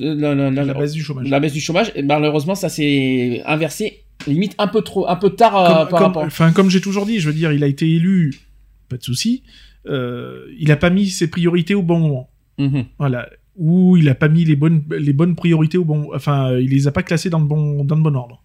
la, 0.59 0.73
baisse 0.73 0.91
du 0.91 1.01
chômage. 1.01 1.29
la 1.29 1.39
baisse 1.39 1.53
du 1.53 1.61
chômage. 1.61 1.91
Et 1.95 2.03
malheureusement, 2.03 2.55
ça 2.55 2.67
s'est 2.69 3.41
inversé, 3.45 4.03
limite 4.27 4.53
un 4.57 4.67
peu 4.67 4.81
trop, 4.81 5.07
un 5.07 5.15
peu 5.15 5.29
tard 5.29 5.55
euh, 5.57 5.67
comme, 5.67 5.75
par 5.77 5.87
comme- 5.87 6.07
rapport. 6.07 6.23
enfin, 6.23 6.51
comme 6.51 6.69
j'ai 6.69 6.81
toujours 6.81 7.05
dit, 7.05 7.19
je 7.19 7.27
veux 7.27 7.33
dire, 7.33 7.51
il 7.53 7.63
a 7.63 7.67
été 7.67 7.89
élu, 7.89 8.33
pas 8.89 8.97
de 8.97 9.03
souci. 9.03 9.43
euh, 9.87 10.43
il 10.59 10.71
a 10.73 10.75
pas 10.75 10.89
mis 10.89 11.07
ses 11.07 11.29
priorités 11.29 11.73
au 11.73 11.81
bon 11.81 11.99
moment. 11.99 12.29
Mhm. 12.57 12.83
Voilà. 12.99 13.29
Ou 13.55 13.95
il 13.95 14.09
a 14.09 14.13
pas 14.15 14.27
mis 14.27 14.43
les 14.43 14.57
bonnes, 14.57 14.83
les 14.91 15.13
bonnes 15.13 15.35
priorités 15.35 15.77
au 15.77 15.85
bon, 15.85 16.09
enfin, 16.13 16.57
il 16.57 16.69
les 16.69 16.87
a 16.87 16.91
pas 16.91 17.01
classées 17.03 17.29
dans 17.29 17.39
le 17.39 17.45
bon, 17.45 17.85
dans 17.85 17.95
le 17.95 18.01
bon 18.01 18.13
ordre. 18.15 18.43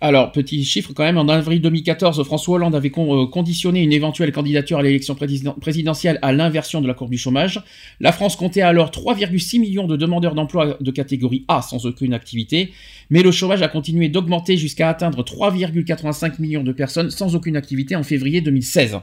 Alors, 0.00 0.30
petit 0.30 0.64
chiffre 0.64 0.92
quand 0.94 1.02
même, 1.02 1.18
en 1.18 1.28
avril 1.28 1.60
2014, 1.60 2.22
François 2.22 2.54
Hollande 2.54 2.76
avait 2.76 2.92
euh, 2.96 3.26
conditionné 3.26 3.82
une 3.82 3.92
éventuelle 3.92 4.30
candidature 4.30 4.78
à 4.78 4.82
l'élection 4.82 5.16
président- 5.16 5.54
présidentielle 5.54 6.20
à 6.22 6.32
l'inversion 6.32 6.80
de 6.80 6.86
la 6.86 6.94
courbe 6.94 7.10
du 7.10 7.18
chômage. 7.18 7.60
La 7.98 8.12
France 8.12 8.36
comptait 8.36 8.60
alors 8.60 8.90
3,6 8.90 9.58
millions 9.58 9.88
de 9.88 9.96
demandeurs 9.96 10.36
d'emploi 10.36 10.76
de 10.80 10.90
catégorie 10.92 11.44
A 11.48 11.62
sans 11.62 11.84
aucune 11.84 12.14
activité, 12.14 12.70
mais 13.10 13.24
le 13.24 13.32
chômage 13.32 13.60
a 13.62 13.68
continué 13.68 14.08
d'augmenter 14.08 14.56
jusqu'à 14.56 14.88
atteindre 14.88 15.24
3,85 15.24 16.40
millions 16.40 16.62
de 16.62 16.72
personnes 16.72 17.10
sans 17.10 17.34
aucune 17.34 17.56
activité 17.56 17.96
en 17.96 18.04
février 18.04 18.40
2016. 18.40 18.98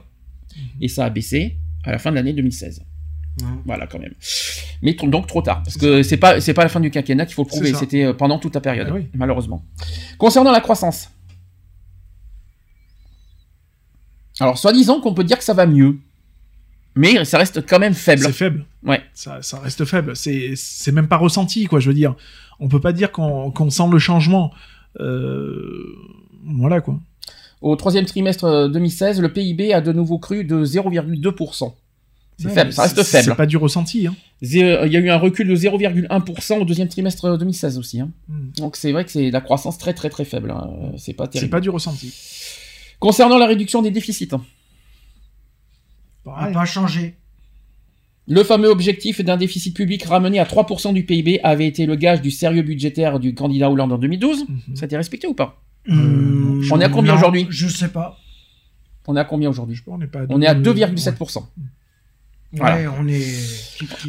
Et 0.79 0.87
ça 0.87 1.03
a 1.03 1.09
baissé 1.09 1.57
à 1.83 1.91
la 1.91 1.99
fin 1.99 2.11
de 2.11 2.15
l'année 2.15 2.31
2016. 2.31 2.85
Voilà 3.65 3.87
quand 3.87 3.99
même. 3.99 4.13
Mais 4.81 4.93
donc 4.93 5.27
trop 5.27 5.41
tard, 5.41 5.61
parce 5.63 5.77
que 5.77 6.03
c'est 6.03 6.17
pas 6.17 6.39
c'est 6.39 6.53
pas 6.53 6.63
la 6.63 6.69
fin 6.69 6.79
du 6.79 6.89
quinquennat 6.89 7.25
qu'il 7.25 7.35
faut 7.35 7.43
le 7.43 7.47
prouver, 7.47 7.73
c'était 7.73 8.05
euh, 8.05 8.13
pendant 8.13 8.39
toute 8.39 8.55
la 8.55 8.61
période, 8.61 8.89
oui. 8.93 9.07
malheureusement. 9.13 9.63
Concernant 10.17 10.51
la 10.51 10.61
croissance, 10.61 11.09
alors 14.39 14.57
soi-disant 14.57 15.01
qu'on 15.01 15.13
peut 15.13 15.23
dire 15.23 15.37
que 15.37 15.43
ça 15.43 15.53
va 15.53 15.65
mieux. 15.65 15.97
Mais 16.97 17.25
ça 17.25 17.37
reste 17.37 17.65
quand 17.65 17.79
même 17.79 17.93
faible. 17.93 18.21
C'est 18.21 18.31
faible. 18.31 18.65
Ouais. 18.85 19.03
Ça, 19.13 19.41
ça 19.41 19.59
reste 19.59 19.83
faible. 19.83 20.15
C'est, 20.15 20.91
même 20.93 21.09
pas 21.09 21.17
ressenti, 21.17 21.65
quoi. 21.65 21.81
Je 21.81 21.89
veux 21.89 21.93
dire, 21.93 22.15
on 22.59 22.69
peut 22.69 22.79
pas 22.79 22.93
dire 22.93 23.11
qu'on, 23.11 23.69
sent 23.69 23.87
le 23.91 23.99
changement. 23.99 24.53
Euh, 25.01 25.93
voilà, 26.45 26.79
quoi. 26.79 26.97
Au 27.61 27.75
troisième 27.75 28.05
trimestre 28.05 28.45
euh, 28.45 28.67
2016, 28.69 29.21
le 29.21 29.33
PIB 29.33 29.73
a 29.73 29.81
de 29.81 29.91
nouveau 29.91 30.19
cru 30.19 30.45
de 30.45 30.63
0,2%. 30.63 31.73
C'est 32.37 32.49
faible, 32.49 32.73
ça 32.73 32.83
reste 32.83 33.01
faible. 33.03 33.23
C'est 33.23 33.35
pas 33.35 33.45
du 33.45 33.57
ressenti. 33.57 34.07
Hein. 34.07 34.15
Euh, 34.43 34.83
il 34.85 34.91
y 34.91 34.97
a 34.97 34.99
eu 34.99 35.09
un 35.09 35.17
recul 35.17 35.47
de 35.47 35.55
0,1% 35.55 36.59
au 36.59 36.65
deuxième 36.65 36.89
trimestre 36.89 37.25
euh, 37.25 37.37
2016 37.37 37.77
aussi. 37.77 38.01
Hein. 38.01 38.11
Hmm. 38.27 38.51
Donc 38.57 38.75
c'est 38.75 38.91
vrai 38.91 39.05
que 39.05 39.11
c'est 39.11 39.31
la 39.31 39.41
croissance 39.41 39.77
très 39.77 39.93
très 39.93 40.09
très 40.09 40.25
faible. 40.25 40.51
Hein. 40.51 40.69
Euh, 40.69 40.97
c'est 40.97 41.13
pas 41.13 41.27
terrible. 41.27 41.47
C'est 41.47 41.51
pas 41.51 41.61
du 41.61 41.69
ressenti. 41.69 42.13
Concernant 42.99 43.37
la 43.37 43.45
réduction 43.45 43.81
des 43.81 43.91
déficits. 43.91 44.29
Pareil. 46.23 46.53
Pas 46.53 46.65
changé. 46.65 47.15
Le 48.27 48.43
fameux 48.43 48.69
objectif 48.69 49.21
d'un 49.23 49.37
déficit 49.37 49.75
public 49.75 50.03
ramené 50.03 50.39
à 50.39 50.45
3% 50.45 50.93
du 50.93 51.05
PIB 51.05 51.39
avait 51.43 51.67
été 51.67 51.85
le 51.85 51.95
gage 51.95 52.21
du 52.21 52.31
sérieux 52.31 52.63
budgétaire 52.63 53.19
du 53.19 53.35
candidat 53.35 53.69
Hollande 53.69 53.93
en 53.93 53.97
2012. 53.99 54.45
Mhm. 54.47 54.75
Ça 54.75 54.83
a 54.83 54.85
été 54.87 54.97
respecté 54.97 55.27
ou 55.27 55.35
pas? 55.35 55.61
On 55.87 56.81
est 56.81 56.85
à 56.85 56.89
combien 56.89 57.15
aujourd'hui? 57.15 57.45
Je 57.49 57.67
sais 57.67 57.89
pas. 57.89 58.17
On 59.07 59.15
est 59.15 59.19
à 59.19 59.25
combien 59.25 59.49
aujourd'hui? 59.49 59.79
On 59.87 60.41
est 60.41 60.47
à 60.47 60.55
2,7%. 60.55 61.43
Ouais, 62.53 62.87
on 62.87 63.07
est. 63.07 63.25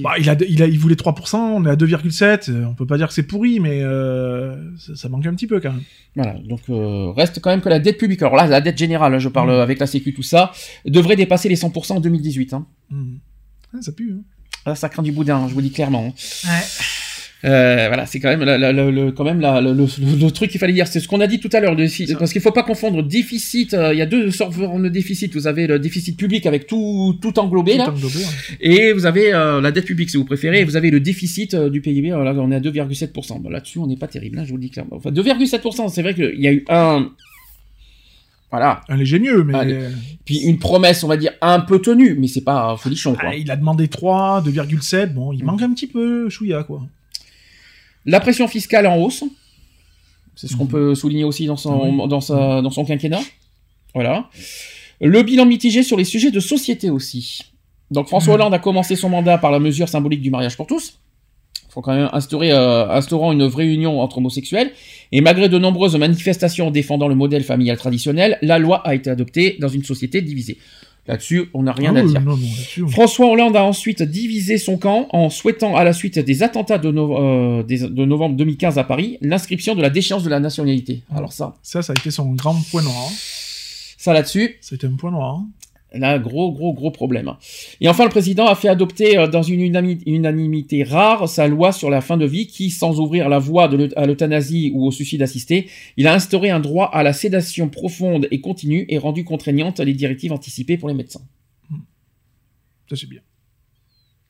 Bah, 0.01 0.13
il, 0.19 0.31
a, 0.31 0.37
il, 0.49 0.63
a, 0.63 0.67
il 0.67 0.79
voulait 0.79 0.95
3%, 0.95 1.37
on 1.37 1.65
est 1.67 1.71
à 1.71 1.75
2,7%. 1.75 2.51
Euh, 2.51 2.65
on 2.67 2.75
peut 2.75 2.87
pas 2.87 2.97
dire 2.97 3.09
que 3.09 3.15
c'est 3.15 3.25
pourri, 3.25 3.61
mais 3.61 3.83
euh, 3.83 4.55
ça, 4.95 5.09
manque 5.09 5.27
un 5.27 5.35
petit 5.35 5.47
peu 5.47 5.61
quand 5.61 5.73
même. 5.73 5.83
Voilà, 6.15 6.35
donc 6.45 6.61
euh, 6.69 7.11
reste 7.11 7.41
quand 7.41 7.51
même 7.51 7.61
que 7.61 7.69
la 7.69 7.81
dette 7.81 7.99
publique, 7.99 8.23
alors 8.23 8.37
là, 8.37 8.47
la 8.47 8.61
dette 8.61 8.79
générale, 8.79 9.15
hein, 9.15 9.19
je 9.19 9.29
parle 9.29 9.51
mm. 9.51 9.61
avec 9.61 9.79
la 9.79 9.87
Sécu, 9.87 10.15
tout 10.15 10.23
ça, 10.23 10.53
devrait 10.85 11.17
dépasser 11.17 11.49
les 11.49 11.57
100% 11.57 11.95
en 11.95 12.01
2018. 12.01 12.53
Hein. 12.53 12.67
Mmh. 12.91 13.17
Ah, 13.75 13.83
ça 13.83 13.93
pue. 13.93 14.13
Hein. 14.13 14.23
Ah, 14.65 14.75
ça 14.75 14.89
craint 14.89 15.03
du 15.03 15.13
boudin, 15.13 15.39
hein, 15.39 15.49
je 15.49 15.55
vous 15.55 15.63
dis 15.63 15.73
clairement. 15.73 16.15
Hein. 16.15 16.49
Ouais. 16.49 16.65
Euh, 17.47 17.85
voilà, 17.87 18.07
c'est 18.07 18.19
quand 18.19 18.29
même, 18.29 18.43
la- 18.43 18.59
la- 18.59 18.73
la- 18.73 18.91
le, 18.91 19.13
quand 19.13 19.23
même 19.25 19.41
le, 19.41 20.31
truc 20.31 20.51
qu'il 20.51 20.59
fallait 20.59 20.73
dire. 20.73 20.87
C'est 20.89 20.99
ce 21.01 21.07
qu'on 21.07 21.21
a 21.21 21.27
dit 21.29 21.39
tout 21.39 21.49
à 21.53 21.61
l'heure, 21.61 21.77
parce 22.19 22.33
qu'il 22.33 22.43
faut 22.43 22.51
pas 22.51 22.65
confondre 22.65 23.03
déficit. 23.03 23.73
euh, 23.75 23.95
Il 23.95 23.99
y 23.99 24.03
a 24.03 24.07
deux 24.07 24.31
sortes 24.33 24.57
de 24.59 24.89
déficit. 24.89 25.33
Vous 25.35 25.47
avez 25.47 25.67
le 25.67 25.79
déficit 25.79 26.17
public 26.17 26.45
avec 26.47 26.67
tout, 26.67 27.17
tout 27.23 27.39
englobé 27.39 27.73
Tout 27.73 27.79
là, 27.79 27.91
englobé, 27.91 28.19
ouais. 28.19 28.57
et 28.61 28.93
vous 28.93 29.07
avez 29.07 29.33
euh, 29.33 29.61
la 29.61 29.71
dette 29.71 29.85
publique 29.85 30.11
si 30.11 30.17
vous 30.17 30.25
préférez. 30.25 30.61
Et 30.61 30.65
vous 30.65 30.77
avez 30.77 30.91
le 30.91 30.99
déficit 31.01 31.55
du 31.55 31.81
PIB. 31.81 32.09
Là, 32.11 32.35
on 32.37 32.51
est 32.51 32.57
à 32.57 32.61
2,7%. 32.61 33.41
Bon, 33.41 33.49
Là-dessus, 33.49 33.79
on 33.79 33.87
n'est 33.87 33.97
pas 33.97 34.09
terrible. 34.09 34.39
Hein, 34.39 34.45
je 34.45 34.51
vous 34.51 34.57
le 34.57 34.63
dis 34.63 34.71
clairement. 34.71 34.97
Enfin, 34.97 35.11
2,7%. 35.13 35.89
C'est 35.89 36.03
vrai 36.03 36.15
qu'il 36.15 36.41
y 36.41 36.49
a 36.49 36.53
eu 36.53 36.65
un, 36.69 37.11
voilà, 38.51 38.81
Un 38.89 38.97
léger 38.97 39.19
mieux, 39.19 39.43
mais 39.45 39.55
Allez. 39.55 39.79
puis 40.25 40.39
une 40.39 40.59
promesse, 40.59 41.03
on 41.05 41.09
va 41.09 41.17
dire 41.17 41.33
un 41.43 41.61
peu 41.61 41.81
tenue, 41.81 42.17
mais 42.19 42.29
c'est 42.29 42.45
pas 42.45 42.77
folichon 42.79 43.15
quoi. 43.15 43.31
ah, 43.33 43.35
il 43.37 43.51
a 43.51 43.57
demandé 43.57 43.89
3, 43.89 44.43
2,7. 44.43 45.13
Bon, 45.13 45.33
il 45.33 45.45
manque 45.45 45.63
un 45.63 45.73
petit 45.73 45.87
peu, 45.89 46.29
chouïa, 46.29 46.63
quoi. 46.63 46.87
La 48.07 48.21
pression 48.21 48.49
fiscale 48.49 48.87
en 48.87 48.97
hausse. 48.97 49.25
C'est 50.35 50.49
ce 50.49 50.57
qu'on 50.57 50.65
Mhm. 50.65 50.71
peut 50.71 50.95
souligner 50.95 51.25
aussi 51.25 51.47
dans 51.47 51.57
son, 51.57 51.91
Oui. 52.03 52.09
dans 52.09 52.21
sa, 52.21 52.63
dans 52.63 52.71
son 52.71 52.85
quinquennat. 52.85 53.21
Voilà. 53.95 54.29
Le 55.01 55.23
bilan 55.23 55.47
mitigé 55.47 55.83
sur 55.83 55.97
les 55.97 56.05
sujets 56.05 56.31
de 56.31 56.41
société 56.41 56.91
aussi. 56.91 57.41
Donc 57.91 58.07
François 58.09 58.35
Mhm. 58.35 58.41
Hollande 58.41 58.55
a 58.55 58.59
commencé 58.59 58.97
son 58.97 59.09
mandat 59.09 59.39
par 59.39 59.51
la 59.51 59.59
mesure 59.59 59.89
symbolique 59.89 60.21
du 60.23 60.31
mariage 60.31 60.57
pour 60.57 60.67
tous. 60.67 60.99
Il 61.69 61.73
faut 61.73 61.81
quand 61.83 61.95
même 61.95 62.09
instaurer, 62.13 62.53
euh, 62.53 62.89
instaurant 62.91 63.33
une 63.33 63.47
vraie 63.47 63.67
union 63.67 64.01
entre 64.01 64.19
homosexuels. 64.19 64.73
Et 65.13 65.21
malgré 65.21 65.49
de 65.49 65.59
nombreuses 65.59 65.97
manifestations 65.97 66.71
défendant 66.71 67.07
le 67.09 67.15
modèle 67.15 67.45
familial 67.45 67.77
traditionnel, 67.77 68.39
la 68.43 68.59
loi 68.59 68.87
a 68.87 68.95
été 68.95 69.11
adoptée 69.11 69.57
dans 69.61 69.69
une 69.69 69.85
société 69.85 70.23
divisée. 70.23 70.57
Là-dessus, 71.09 71.45
on 71.55 71.63
n'a 71.63 71.73
rien 71.73 71.95
Ah 71.95 72.01
à 72.01 72.03
oui, 72.03 72.11
dire. 72.11 72.21
non, 72.21 72.37
non, 72.37 72.89
François 72.89 73.27
Hollande 73.29 73.55
a 73.57 73.63
ensuite 73.65 74.03
divisé 74.03 74.59
son 74.59 74.77
camp 74.77 75.07
en 75.11 75.31
souhaitant, 75.31 75.77
à 75.77 75.85
la 75.85 75.93
suite 75.93 76.19
des 76.19 76.43
attentats 76.43 76.79
de, 76.79 76.91
no- 76.91 77.17
euh, 77.19 77.63
des- 77.63 77.79
de 77.89 78.05
novembre 78.05 78.35
2015 78.37 78.77
à 78.79 78.85
Paris, 78.85 79.19
l'inscription 79.21 79.75
de 79.77 79.83
la 79.83 79.91
déchéance 79.91 80.25
de 80.25 80.31
la 80.31 80.41
nationalité. 80.41 81.03
Alors 81.15 81.33
ça, 81.33 81.55
Ça, 81.63 81.83
ça 81.83 81.93
a 81.97 81.99
été 82.01 82.11
son 82.11 82.33
grand 82.35 82.57
point 82.71 82.83
noir. 82.83 82.97
hein. 83.09 83.13
ça 83.99 84.13
là-dessus, 84.13 84.57
C'était 84.61 84.87
un 84.87 84.95
point 84.97 85.11
noir. 85.11 85.35
hein. 85.37 85.47
Là, 85.93 86.19
gros, 86.19 86.53
gros, 86.53 86.73
gros 86.75 86.91
problème. 86.91 87.33
Et 87.81 87.89
enfin, 87.89 88.05
le 88.05 88.11
président 88.11 88.47
a 88.47 88.55
fait 88.55 88.69
adopter 88.69 89.19
euh, 89.19 89.29
dans 89.29 89.43
une 89.43 89.61
unanimité 89.61 90.83
rare 90.85 91.29
sa 91.29 91.49
loi 91.49 91.73
sur 91.73 91.91
la 91.91 92.01
fin 92.01 92.17
de 92.17 92.27
vie 92.27 92.47
qui, 92.47 92.71
sans 92.71 93.01
ouvrir 93.01 93.29
la 93.29 93.39
voie 93.39 93.69
de 93.69 93.91
à 93.97 94.07
l'euthanasie 94.07 94.73
ou 94.75 94.87
au 94.87 94.91
suicide 94.91 95.23
assisté, 95.23 95.69
il 95.97 96.07
a 96.07 96.15
instauré 96.15 96.51
un 96.51 96.61
droit 96.61 96.91
à 96.93 97.03
la 97.03 97.13
sédation 97.13 97.69
profonde 97.69 98.29
et 98.31 98.41
continue 98.41 98.85
et 98.89 98.99
rendu 98.99 99.25
contraignantes 99.25 99.81
les 99.81 99.95
directives 99.95 100.33
anticipées 100.33 100.77
pour 100.77 100.89
les 100.89 100.95
médecins. 100.95 101.23
Ça, 102.89 102.97
c'est 102.97 103.09
bien. 103.09 103.21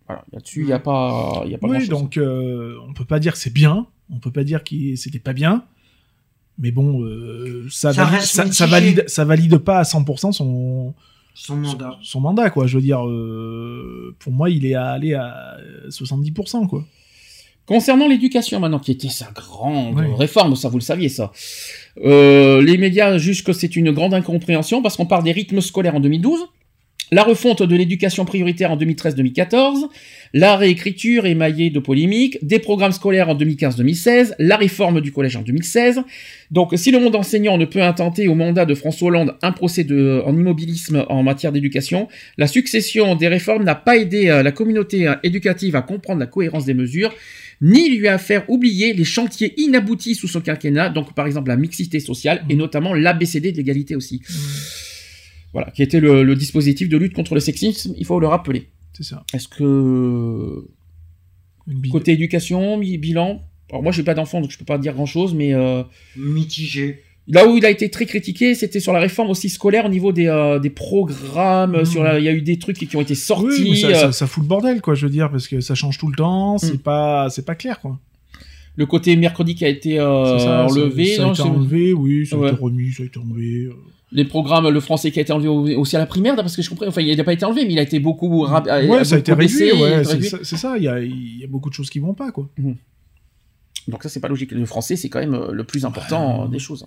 Voilà, 0.06 0.24
là-dessus, 0.32 0.60
il 0.60 0.66
n'y 0.66 0.72
a 0.72 0.78
pas, 0.78 1.42
il 1.44 1.50
y 1.50 1.54
a 1.54 1.58
pas 1.58 1.66
Oui, 1.66 1.72
grand-chose. 1.78 1.88
donc 1.88 2.16
euh, 2.16 2.76
on 2.88 2.92
peut 2.94 3.04
pas 3.04 3.18
dire 3.18 3.32
que 3.32 3.38
c'est 3.38 3.52
bien, 3.52 3.86
on 4.10 4.18
peut 4.20 4.30
pas 4.30 4.44
dire 4.44 4.62
que 4.62 4.94
c'était 4.94 5.18
pas 5.18 5.32
bien, 5.32 5.64
mais 6.58 6.70
bon, 6.70 7.02
euh, 7.02 7.66
ça, 7.70 7.92
Ça 7.92 8.04
valide, 8.04 8.52
ça, 8.52 8.66
valide, 8.66 9.04
ça 9.08 9.24
valide 9.24 9.58
pas 9.58 9.78
à 9.78 9.82
100% 9.82 10.32
son, 10.32 10.94
Son 11.38 11.56
mandat. 11.56 11.98
son 12.02 12.20
mandat, 12.20 12.48
quoi. 12.50 12.66
Je 12.66 12.76
veux 12.76 12.82
dire, 12.82 13.06
euh, 13.06 14.14
pour 14.18 14.32
moi, 14.32 14.48
il 14.48 14.64
est 14.64 14.74
à 14.74 14.86
aller 14.92 15.12
à 15.14 15.56
70%, 15.90 16.66
quoi. 16.66 16.84
Concernant 17.66 18.06
l'éducation 18.08 18.58
maintenant, 18.60 18.78
qui 18.78 18.92
était 18.92 19.08
sa 19.08 19.26
grande 19.32 19.96
Ouais. 19.98 20.14
réforme, 20.16 20.54
ça 20.56 20.68
vous 20.68 20.78
le 20.78 20.82
saviez 20.82 21.08
ça. 21.08 21.32
Euh, 22.04 22.62
les 22.62 22.78
médias 22.78 23.18
jugent 23.18 23.42
que 23.44 23.52
c'est 23.52 23.74
une 23.76 23.90
grande 23.90 24.14
incompréhension 24.14 24.82
parce 24.82 24.96
qu'on 24.96 25.06
parle 25.06 25.24
des 25.24 25.32
rythmes 25.32 25.60
scolaires 25.60 25.94
en 25.96 26.00
2012, 26.00 26.40
la 27.12 27.22
refonte 27.22 27.62
de 27.62 27.76
l'éducation 27.76 28.24
prioritaire 28.24 28.72
en 28.72 28.76
2013-2014, 28.76 29.88
la 30.34 30.56
réécriture 30.56 31.26
émaillée 31.26 31.70
de 31.70 31.78
polémiques, 31.78 32.44
des 32.44 32.58
programmes 32.58 32.92
scolaires 32.92 33.28
en 33.28 33.36
2015-2016, 33.36 34.34
la 34.40 34.56
réforme 34.56 35.00
du 35.00 35.12
collège 35.12 35.36
en 35.36 35.42
2016. 35.42 36.00
Donc 36.50 36.72
si 36.74 36.90
le 36.90 36.98
monde 36.98 37.14
enseignant 37.14 37.58
ne 37.58 37.64
peut 37.64 37.82
intenter 37.82 38.26
au 38.26 38.34
mandat 38.34 38.64
de 38.64 38.74
François 38.74 39.08
Hollande 39.08 39.36
un 39.42 39.52
procès 39.52 39.84
de, 39.84 40.20
en 40.26 40.36
immobilisme 40.36 41.04
en 41.08 41.22
matière 41.22 41.52
d'éducation, 41.52 42.08
la 42.38 42.48
succession 42.48 43.14
des 43.14 43.28
réformes 43.28 43.62
n'a 43.62 43.76
pas 43.76 43.96
aidé 43.96 44.28
euh, 44.28 44.42
la 44.42 44.50
communauté 44.50 45.06
euh, 45.06 45.14
éducative 45.22 45.76
à 45.76 45.82
comprendre 45.82 46.18
la 46.18 46.26
cohérence 46.26 46.64
des 46.64 46.74
mesures 46.74 47.14
ni 47.62 47.96
lui 47.96 48.08
a 48.08 48.18
fait 48.18 48.44
oublier 48.48 48.92
les 48.92 49.04
chantiers 49.04 49.54
inaboutis 49.56 50.14
sous 50.14 50.28
son 50.28 50.40
quinquennat, 50.40 50.90
donc 50.90 51.14
par 51.14 51.26
exemple 51.26 51.48
la 51.48 51.56
mixité 51.56 52.00
sociale 52.00 52.44
et 52.50 52.54
notamment 52.54 52.92
l'ABCD 52.92 53.52
de 53.52 53.56
l'égalité 53.56 53.96
aussi. 53.96 54.20
Voilà, 55.56 55.70
qui 55.70 55.82
était 55.82 56.00
le, 56.00 56.22
le 56.22 56.34
dispositif 56.36 56.90
de 56.90 56.98
lutte 56.98 57.14
contre 57.14 57.32
le 57.32 57.40
sexisme, 57.40 57.94
il 57.96 58.04
faut 58.04 58.20
le 58.20 58.26
rappeler. 58.26 58.68
C'est 58.92 59.04
ça. 59.04 59.24
Est-ce 59.32 59.48
que 59.48 60.66
côté 61.90 62.12
éducation, 62.12 62.78
bilan, 62.78 63.40
alors 63.70 63.82
moi 63.82 63.90
j'ai 63.90 64.02
pas 64.02 64.12
d'enfant 64.14 64.42
donc 64.42 64.50
je 64.50 64.58
peux 64.58 64.66
pas 64.66 64.76
dire 64.76 64.92
grand 64.92 65.06
chose, 65.06 65.32
mais 65.34 65.54
euh, 65.54 65.82
Mitigé. 66.16 67.00
là 67.26 67.48
où 67.48 67.56
il 67.56 67.64
a 67.64 67.70
été 67.70 67.88
très 67.90 68.04
critiqué, 68.04 68.54
c'était 68.54 68.80
sur 68.80 68.92
la 68.92 69.00
réforme 69.00 69.30
aussi 69.30 69.48
scolaire 69.48 69.86
au 69.86 69.88
niveau 69.88 70.12
des, 70.12 70.26
euh, 70.26 70.58
des 70.58 70.68
programmes, 70.68 71.86
sur 71.86 72.02
la- 72.04 72.18
il 72.18 72.24
y 72.24 72.28
a 72.28 72.32
eu 72.32 72.42
des 72.42 72.58
trucs 72.58 72.76
qui 72.76 72.94
ont 72.96 73.00
été 73.00 73.14
sortis. 73.14 73.46
Oui, 73.62 73.70
mais 73.70 73.76
ça, 73.76 73.86
euh, 73.88 73.94
ça, 73.94 74.12
ça 74.12 74.26
fout 74.26 74.42
le 74.42 74.48
bordel, 74.48 74.80
quoi. 74.82 74.94
Je 74.94 75.06
veux 75.06 75.10
dire, 75.12 75.30
parce 75.30 75.48
que 75.48 75.60
ça 75.60 75.74
change 75.74 75.96
tout 75.96 76.08
le 76.08 76.16
temps, 76.16 76.58
c'est 76.58 76.74
Mm. 76.74 76.78
pas, 76.78 77.30
c'est 77.30 77.44
pas 77.46 77.54
clair, 77.54 77.80
quoi. 77.80 77.98
le 78.78 78.84
côté 78.84 79.16
mercredi 79.16 79.54
qui 79.54 79.64
a 79.64 79.68
été 79.70 79.98
euh, 79.98 80.38
ça, 80.38 80.66
enlevé, 80.66 81.06
Ça, 81.06 81.16
ça 81.16 81.22
a 81.22 81.24
non, 81.28 81.32
été 81.32 81.42
c'est- 81.42 81.48
enlevé, 81.48 81.92
oui, 81.94 82.26
ça 82.26 82.36
a 82.36 82.38
Ouais. 82.40 82.48
été 82.52 82.60
remis, 82.60 82.92
ça 82.92 83.02
a 83.04 83.06
été 83.06 83.18
enlevé. 83.18 83.68
Euh. 84.12 84.16
les 84.16 84.24
programmes, 84.24 84.68
le 84.68 84.80
français 84.80 85.10
qui 85.10 85.18
a 85.18 85.22
été 85.22 85.32
enlevé 85.32 85.48
au- 85.48 85.80
aussi 85.80 85.96
à 85.96 85.98
la 85.98 86.06
primaire, 86.06 86.34
parce 86.36 86.56
que 86.56 86.62
je 86.62 86.68
comprends, 86.70 86.86
enfin 86.86 87.00
il 87.02 87.16
n'a 87.16 87.24
pas 87.24 87.32
été 87.32 87.44
enlevé, 87.44 87.64
mais 87.66 87.72
il 87.72 87.78
a 87.78 87.82
été 87.82 87.98
beaucoup, 87.98 88.46
Ouais, 88.46 89.04
ça 89.04 89.16
a 89.16 89.18
été 89.18 89.32
réduit, 89.32 89.72
ouais, 89.72 90.02
c'est 90.04 90.56
ça- 90.56 90.76
il 90.76 90.84
y 90.84 90.88
a, 90.88 91.00
il 91.00 91.38
y 91.40 91.44
a 91.44 91.46
beaucoup 91.48 91.68
de 91.70 91.74
choses 91.74 91.90
qui 91.90 91.98
vont 91.98 92.14
pas, 92.14 92.30
quoi. 92.30 92.48
Donc 93.88 94.02
ça 94.02 94.08
c'est 94.08 94.20
pas 94.20 94.28
logique. 94.28 94.50
Le 94.52 94.66
français 94.66 94.96
c'est 94.96 95.08
quand 95.08 95.20
même 95.20 95.34
euh, 95.34 95.52
le 95.52 95.62
plus 95.64 95.84
important 95.84 96.40
Ouais. 96.40 96.44
euh, 96.46 96.48
des 96.48 96.58
choses. 96.58 96.84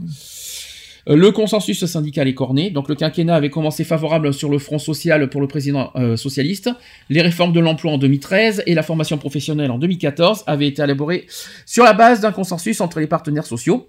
Euh, 1.08 1.16
Le 1.16 1.32
consensus 1.32 1.86
syndical 1.86 2.28
est 2.28 2.34
corné. 2.34 2.72
Donc 2.72 2.90
le 2.90 2.96
quinquennat 2.96 3.36
avait 3.36 3.50
commencé 3.50 3.86
favorable 3.86 4.34
sur 4.34 4.50
le 4.50 4.60
front 4.60 4.80
social 4.80 5.30
pour 5.30 5.40
le 5.40 5.48
président 5.48 5.92
euh, 5.96 6.18
socialiste. 6.18 6.70
Les 7.10 7.22
réformes 7.22 7.54
de 7.54 7.62
l'emploi 7.62 7.94
en 7.94 7.98
2013 7.98 8.64
et 8.66 8.74
la 8.74 8.84
formation 8.84 9.18
professionnelle 9.18 9.72
en 9.72 9.78
2014 9.80 10.44
avaient 10.46 10.68
été 10.68 10.82
élaborées 10.84 11.26
sur 11.66 11.86
la 11.86 11.94
base 11.94 12.20
d'un 12.20 12.34
consensus 12.34 12.82
entre 12.82 13.00
les 13.00 13.08
partenaires 13.08 13.46
sociaux. 13.46 13.88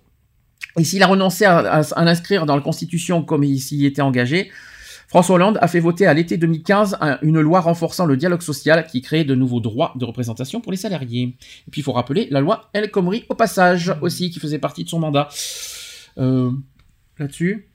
Et 0.78 0.84
s'il 0.84 1.02
a 1.02 1.06
renoncé 1.06 1.44
à, 1.44 1.58
à- 1.58 1.80
à 1.94 2.04
l'inscrire 2.04 2.46
dans 2.46 2.54
la 2.56 2.62
Constitution 2.62 3.22
comme 3.22 3.44
il 3.44 3.58
s'y 3.60 3.84
était 3.86 4.02
engagé, 4.02 4.50
François 5.08 5.34
Hollande 5.34 5.58
a 5.60 5.66
fait 5.66 5.80
voter 5.80 6.06
à 6.06 6.14
l'été 6.14 6.36
2015 6.36 6.96
un- 7.00 7.18
une 7.22 7.40
loi 7.40 7.60
renforçant 7.60 8.06
le 8.06 8.16
dialogue 8.16 8.42
social 8.42 8.86
qui 8.86 9.02
crée 9.02 9.24
de 9.24 9.34
nouveaux 9.34 9.58
droits 9.60 9.92
de 9.96 10.04
représentation 10.04 10.60
pour 10.60 10.70
les 10.70 10.78
salariés. 10.78 11.34
Et 11.66 11.70
puis 11.72 11.80
il 11.80 11.84
faut 11.84 11.90
rappeler 11.92 12.28
la 12.30 12.40
loi 12.40 12.70
El 12.72 12.90
Khomri 12.92 13.24
au 13.28 13.34
passage 13.34 13.92
aussi 14.02 14.30
qui 14.30 14.38
faisait 14.38 14.60
partie 14.60 14.84
de 14.84 14.88
son 14.88 15.00
mandat. 15.00 15.28
Euh, 16.18 16.52
Là-dessus, 17.18 17.66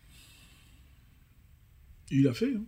Il 2.11 2.27
a 2.27 2.33
fait, 2.33 2.53
hein. 2.56 2.61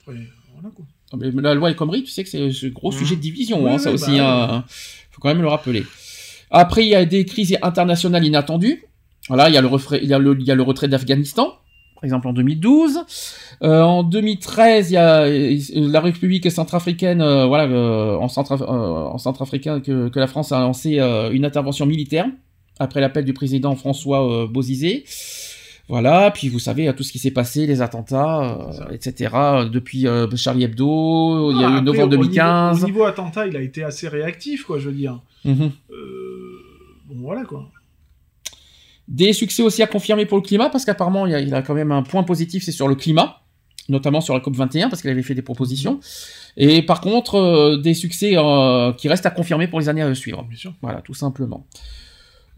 Après, 0.00 0.18
voilà, 0.54 0.74
quoi. 0.74 0.84
Ah, 1.12 1.16
mais 1.18 1.30
la 1.40 1.54
loi 1.54 1.70
El 1.70 1.76
Khomri, 1.76 2.02
tu 2.02 2.10
sais 2.10 2.24
que 2.24 2.28
c'est 2.30 2.42
un 2.42 2.68
gros 2.70 2.90
Mmh. 2.90 2.98
sujet 2.98 3.16
de 3.16 3.20
division, 3.20 3.64
Ouais, 3.64 3.72
hein, 3.72 3.78
ça 3.78 3.88
ouais, 3.90 3.94
aussi. 3.94 4.18
bah, 4.18 4.48
hein. 4.52 4.64
faut 5.10 5.20
quand 5.20 5.28
même 5.28 5.42
le 5.42 5.48
rappeler. 5.48 5.84
Après, 6.50 6.84
il 6.84 6.88
y 6.88 6.94
a 6.94 7.04
des 7.04 7.24
crises 7.24 7.56
internationales 7.62 8.24
inattendues. 8.24 8.84
Voilà, 9.28 9.48
il 9.48 9.54
y 9.54 9.58
a 9.58 9.60
le, 9.60 9.68
refra- 9.68 9.98
il 10.00 10.08
y 10.08 10.14
a 10.14 10.18
le, 10.18 10.36
il 10.38 10.46
y 10.46 10.50
a 10.50 10.54
le 10.54 10.62
retrait 10.62 10.88
d'Afghanistan. 10.88 11.54
par 11.96 12.04
exemple 12.04 12.28
en 12.28 12.32
2012. 12.32 13.00
Euh, 13.62 13.80
en 13.82 14.02
2013, 14.02 14.90
il 14.90 14.94
y 14.94 14.96
a 14.96 15.26
la 15.88 16.00
République 16.00 16.50
centrafricaine, 16.50 17.20
euh, 17.22 17.46
voilà, 17.46 17.64
euh, 17.64 18.16
en, 18.16 18.28
centra, 18.28 18.56
euh, 18.56 18.66
en 18.66 19.18
centrafricain, 19.18 19.80
que, 19.80 20.08
que 20.08 20.18
la 20.20 20.26
France 20.26 20.52
a 20.52 20.60
lancé 20.60 21.00
euh, 21.00 21.30
une 21.32 21.44
intervention 21.44 21.86
militaire 21.86 22.26
après 22.78 23.00
l'appel 23.00 23.24
du 23.24 23.32
président 23.32 23.74
François 23.74 24.20
euh, 24.30 24.46
Bozizé. 24.46 25.04
Voilà, 25.88 26.32
puis 26.32 26.48
vous 26.48 26.58
savez 26.58 26.92
tout 26.96 27.04
ce 27.04 27.12
qui 27.12 27.20
s'est 27.20 27.30
passé, 27.30 27.64
les 27.66 27.80
attentats, 27.80 28.58
euh, 28.90 28.92
etc. 28.92 29.32
Depuis 29.72 30.06
euh, 30.08 30.26
Charlie 30.36 30.64
Hebdo, 30.64 31.52
il 31.52 31.60
y 31.60 31.64
a 31.64 31.68
Ah, 31.68 31.70
eu 31.70 31.72
après, 31.74 31.82
novembre 31.84 32.02
au 32.02 32.08
niveau- 32.08 32.22
2015. 32.24 32.82
Au 32.82 32.86
niveau, 32.86 33.04
attentat, 33.04 33.46
il 33.46 33.56
a 33.56 33.60
été 33.62 33.84
assez 33.84 34.08
réactif, 34.08 34.64
quoi, 34.64 34.78
je 34.80 34.88
veux 34.90 34.94
dire. 34.96 35.20
Mhm. 35.44 35.70
Euh, 35.92 35.96
bon, 37.08 37.14
voilà, 37.20 37.44
quoi. 37.44 37.68
Des 39.08 39.32
succès 39.32 39.62
aussi 39.62 39.82
à 39.82 39.86
confirmer 39.86 40.26
pour 40.26 40.36
le 40.38 40.42
climat, 40.42 40.68
parce 40.68 40.84
qu'apparemment, 40.84 41.26
il, 41.26 41.34
a- 41.34 41.40
il 41.40 41.54
a 41.54 41.62
quand 41.62 41.74
même 41.74 41.92
un 41.92 42.02
point 42.02 42.22
positif, 42.24 42.64
c'est 42.64 42.72
sur 42.72 42.88
le 42.88 42.94
climat, 42.96 43.40
notamment 43.88 44.20
sur 44.20 44.34
la 44.34 44.40
COP21, 44.40 44.88
parce 44.88 45.00
qu'il 45.00 45.10
avait 45.10 45.22
fait 45.22 45.34
des 45.34 45.42
propositions. 45.42 46.00
Et 46.56 46.82
par 46.82 47.00
contre, 47.00 47.36
euh, 47.36 47.76
des 47.76 47.94
succès 47.94 48.32
euh, 48.36 48.92
qui 48.94 49.08
restent 49.08 49.26
à 49.26 49.30
confirmer 49.30 49.68
pour 49.68 49.78
les 49.78 49.88
années 49.88 50.02
à 50.02 50.12
suivre. 50.14 50.44
Bien 50.48 50.58
sûr. 50.58 50.74
Voilà, 50.82 51.02
tout 51.02 51.14
simplement. 51.14 51.66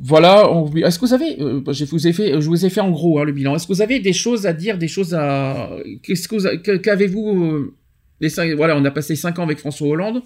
Voilà, 0.00 0.50
on- 0.52 0.72
est-ce 0.76 0.98
que 0.98 1.06
vous 1.06 1.12
avez, 1.14 1.40
euh, 1.40 1.60
je 1.72 1.84
vous 1.84 2.06
ai 2.06 2.12
fait, 2.12 2.40
je 2.40 2.46
vous 2.48 2.64
ai 2.64 2.70
fait 2.70 2.80
en 2.80 2.90
gros 2.90 3.18
hein, 3.18 3.24
le 3.24 3.32
bilan. 3.32 3.56
Est-ce 3.56 3.66
que 3.66 3.72
vous 3.72 3.82
avez 3.82 3.98
des 3.98 4.12
choses 4.12 4.46
à 4.46 4.52
dire, 4.52 4.78
des 4.78 4.86
choses 4.88 5.12
à, 5.14 5.70
qu'est-ce 6.04 6.28
que 6.28 6.36
vous, 6.36 6.46
a- 6.46 6.56
que- 6.56 6.76
qu'avez-vous, 6.76 7.72
les 8.20 8.28
cinq, 8.28 8.52
voilà, 8.54 8.76
on 8.76 8.84
a 8.84 8.90
passé 8.92 9.16
cinq 9.16 9.38
ans 9.40 9.42
avec 9.42 9.58
François 9.58 9.88
Hollande. 9.88 10.22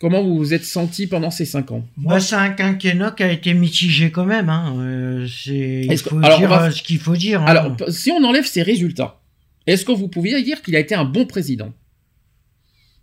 Comment 0.00 0.22
vous 0.22 0.36
vous 0.36 0.52
êtes 0.54 0.64
senti 0.64 1.06
pendant 1.06 1.30
ces 1.30 1.44
cinq 1.44 1.70
ans? 1.70 1.84
Bah, 1.96 2.20
c'est 2.20 2.34
un 2.34 2.50
quinquennat 2.50 3.12
qui 3.12 3.22
a 3.22 3.30
été 3.32 3.54
mitigé 3.54 4.10
quand 4.10 4.24
même. 4.26 4.48
Hein. 4.50 4.74
Euh, 4.78 5.26
c'est... 5.28 5.82
Il 5.88 6.02
que- 6.02 6.08
faut 6.10 6.18
alors, 6.22 6.38
dire 6.38 6.48
va- 6.50 6.64
euh, 6.64 6.70
ce 6.70 6.82
qu'il 6.82 6.98
faut 6.98 7.16
dire. 7.16 7.40
hein. 7.42 7.46
Alors, 7.46 7.76
si 7.88 8.10
on 8.10 8.22
enlève 8.24 8.44
ses 8.44 8.62
résultats, 8.62 9.20
est-ce 9.66 9.84
que 9.84 9.92
vous 9.92 10.08
pouviez 10.08 10.42
dire 10.42 10.60
qu'il 10.62 10.76
a 10.76 10.80
été 10.80 10.94
un 10.94 11.04
bon 11.04 11.24
président? 11.26 11.72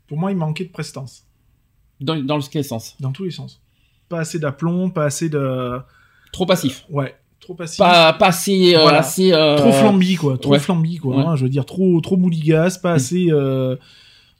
Pour 0.07 0.17
moi, 0.17 0.31
il 0.31 0.37
manquait 0.37 0.65
de 0.65 0.69
prestance. 0.71 1.23
dans, 2.01 2.15
dans 2.21 2.37
le 2.37 2.43
quel 2.51 2.63
sens? 2.65 2.95
Dans 2.99 3.11
tous 3.11 3.23
les 3.23 3.31
sens. 3.31 3.61
Pas 4.09 4.19
assez 4.19 4.37
d'aplomb, 4.39 4.89
pas 4.89 5.05
assez 5.05 5.29
de. 5.29 5.79
Trop 6.33 6.45
passif. 6.45 6.83
Ouais, 6.89 7.15
trop 7.39 7.55
passif. 7.55 7.77
Pas, 7.77 8.11
pas 8.13 8.27
assez, 8.27 8.75
euh, 8.75 8.81
Voilà. 8.81 8.99
assez, 8.99 9.31
euh, 9.33 9.55
Trop 9.57 9.71
flambi, 9.71 10.15
quoi. 10.15 10.37
Trop 10.37 10.51
ouais. 10.51 10.59
flambi, 10.59 10.97
quoi. 10.97 11.15
Ouais. 11.15 11.23
hein, 11.23 11.35
je 11.37 11.43
veux 11.43 11.49
dire, 11.49 11.65
trop, 11.65 11.99
trop 12.01 12.17
mouligasse, 12.17 12.77
pas 12.77 12.93
assez. 12.93 13.27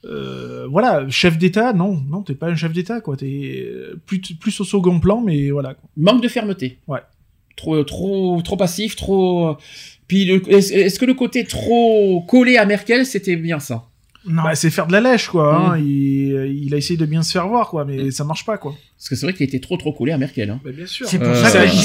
Euh, 0.04 0.64
euh, 0.64 0.66
voilà, 0.68 1.08
chef 1.08 1.38
d'État, 1.38 1.72
non, 1.72 2.02
non, 2.08 2.22
t'es 2.22 2.34
pas 2.34 2.48
un 2.48 2.56
chef 2.56 2.72
d'État, 2.72 3.00
quoi. 3.00 3.16
T'es 3.16 3.64
euh, 3.66 4.00
plus, 4.06 4.20
plus 4.20 4.60
au 4.60 4.64
second 4.64 4.98
plan, 5.00 5.20
mais 5.20 5.50
voilà. 5.50 5.74
Quoi. 5.74 5.88
Manque 5.96 6.22
de 6.22 6.28
fermeté. 6.28 6.78
Ouais. 6.88 7.00
Trop, 7.56 7.82
trop, 7.84 8.40
trop 8.42 8.56
passif, 8.56 8.96
trop. 8.96 9.56
Puis, 10.08 10.28
est-ce 10.48 10.98
que 10.98 11.04
le 11.04 11.14
côté 11.14 11.44
trop 11.44 12.22
collé 12.28 12.56
à 12.56 12.64
Merkel, 12.66 13.06
c'était 13.06 13.36
bien 13.36 13.60
ça? 13.60 13.84
Non. 14.26 14.42
Bah, 14.44 14.54
c'est 14.54 14.70
faire 14.70 14.86
de 14.86 14.92
la 14.92 15.00
lèche, 15.00 15.28
quoi. 15.28 15.54
hein. 15.56 15.78
Mm. 15.78 15.84
Il, 15.84 16.62
il 16.64 16.74
a 16.74 16.76
essayé 16.76 16.96
de 16.96 17.06
bien 17.06 17.22
se 17.22 17.32
faire 17.32 17.48
voir, 17.48 17.68
quoi, 17.70 17.84
mais 17.84 18.04
Mm. 18.04 18.10
ça 18.10 18.24
marche 18.24 18.44
pas, 18.44 18.56
quoi. 18.58 18.74
Parce 19.02 19.08
que 19.08 19.16
c'est 19.16 19.26
vrai 19.26 19.34
qu'il 19.34 19.44
était 19.44 19.58
trop, 19.58 19.76
trop 19.76 19.92
collé 19.92 20.12
à 20.12 20.16
Merkel. 20.18 20.48
Hein. 20.48 20.60
Bah, 20.64 20.70
bien 20.70 20.86
sûr. 20.86 21.08
C'est 21.08 21.18
pour 21.18 21.26
Euh, 21.26 21.34
ça 21.34 21.64
Il 21.64 21.70
que 21.72 21.76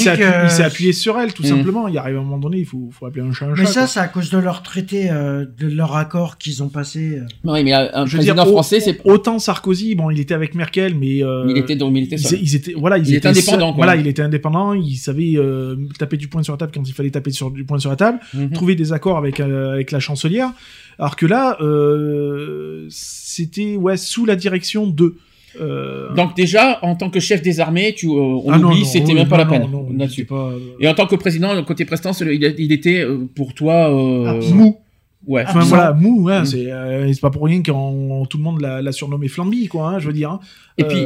s'est- 0.48 0.62
appuyé, 0.62 0.92
sur 0.92 1.18
elle, 1.18 1.32
tout 1.34 1.42
Mm. 1.42 1.46
simplement. 1.46 1.88
Il 1.88 1.98
arrive 1.98 2.14
à 2.16 2.20
un 2.20 2.22
moment 2.22 2.38
donné, 2.38 2.58
il 2.58 2.64
faut, 2.64 2.90
faut 2.92 3.06
appeler 3.06 3.22
un 3.26 3.32
chat 3.32 3.46
un 3.46 3.54
Mais 3.56 3.64
chat, 3.64 3.72
ça, 3.72 3.80
quoi. 3.80 3.86
c'est 3.88 3.98
à 4.00 4.06
cause 4.06 4.30
de 4.30 4.38
leur 4.38 4.62
traité, 4.62 5.10
euh, 5.10 5.44
de 5.58 5.66
leur 5.66 5.96
accord 5.96 6.38
qu'ils 6.38 6.62
ont 6.62 6.68
passé. 6.68 7.18
euh. 7.18 7.26
Oui, 7.42 7.64
mais 7.64 7.72
un 7.72 8.06
Je 8.06 8.16
veux 8.16 8.22
dire, 8.22 8.34
président 8.36 8.44
au- 8.46 8.52
français, 8.52 8.78
c'est. 8.78 9.00
autant 9.04 9.40
Sarkozy, 9.40 9.96
bon, 9.96 10.10
il 10.10 10.20
était 10.20 10.32
avec 10.34 10.54
Merkel, 10.54 10.94
mais 10.94 11.24
euh, 11.24 11.46
Il 11.50 11.58
était 11.58 11.74
donc, 11.74 11.92
il 11.96 12.04
était 12.04 12.14
ils, 12.14 12.20
seul. 12.20 12.38
ils 12.40 12.54
étaient, 12.54 12.74
voilà, 12.74 12.98
ils 12.98 13.02
Il 13.08 13.08
étaient 13.08 13.16
était 13.16 13.28
indépendant, 13.30 13.58
seuls. 13.66 13.74
quoi. 13.74 13.84
Voilà, 13.84 13.96
il 13.96 14.06
était 14.06 14.22
indépendant. 14.22 14.74
Il 14.74 14.94
savait 14.96 15.32
euh, 15.34 15.74
taper 15.98 16.18
du 16.18 16.28
poing 16.28 16.44
sur 16.44 16.52
la 16.52 16.58
table 16.58 16.70
quand 16.72 16.88
il 16.88 16.92
fallait 16.94 17.10
taper 17.10 17.32
sur 17.32 17.50
du 17.50 17.64
poing 17.64 17.80
sur 17.80 17.90
la 17.90 17.96
table, 17.96 18.20
Mhm. 18.32 18.50
trouver 18.52 18.76
des 18.76 18.92
accords 18.92 19.18
avec 19.18 19.40
euh, 19.40 19.72
avec 19.72 19.90
la 19.90 19.98
chancelière. 19.98 20.52
Alors 21.00 21.16
que 21.16 21.26
là, 21.26 21.56
euh, 21.62 22.86
c'était 22.90 23.76
ouais 23.76 23.96
sous 23.96 24.24
la 24.24 24.36
direction 24.36 24.86
de. 24.86 25.16
Euh, 25.60 26.14
Donc 26.14 26.36
déjà, 26.36 26.78
en 26.84 26.94
tant 26.96 27.10
que 27.10 27.20
chef 27.20 27.42
des 27.42 27.60
armées, 27.60 27.94
tu, 27.94 28.06
euh, 28.08 28.12
on 28.12 28.50
ah 28.52 28.58
oublie, 28.58 28.84
c'était 28.84 29.08
oui, 29.08 29.14
même 29.14 29.28
pas 29.28 29.36
non, 29.38 29.44
la 29.44 29.50
peine 29.50 29.62
non, 29.62 29.68
non, 29.82 29.86
il 29.90 29.98
là-dessus. 29.98 30.20
était 30.22 30.28
pas, 30.28 30.50
euh, 30.50 30.58
Et 30.80 30.88
en 30.88 30.94
tant 30.94 31.06
que 31.06 31.16
président, 31.16 31.62
côté 31.64 31.84
prestance, 31.84 32.20
il, 32.20 32.54
il 32.58 32.72
était 32.72 33.04
pour 33.34 33.54
toi 33.54 33.90
euh, 33.94 34.40
mou. 34.52 34.78
Ouais. 35.26 35.44
Enfin 35.46 35.60
voilà, 35.60 35.92
mou, 35.92 36.22
ouais, 36.24 36.40
Mm. 36.40 36.44
c'est 36.46 36.70
euh, 36.72 37.12
c'est 37.12 37.20
pas 37.20 37.30
pour 37.30 37.44
rien 37.44 37.62
qu'on 37.62 38.24
tout 38.30 38.38
le 38.38 38.44
monde 38.44 38.60
l'a 38.60 38.80
l'a 38.80 38.92
surnommé 38.92 39.28
Flamby, 39.28 39.66
quoi. 39.68 39.88
hein, 39.90 39.98
je 39.98 40.06
veux 40.06 40.12
dire. 40.12 40.30
hein. 40.30 40.40
Et 40.78 40.84
puis, 40.84 41.04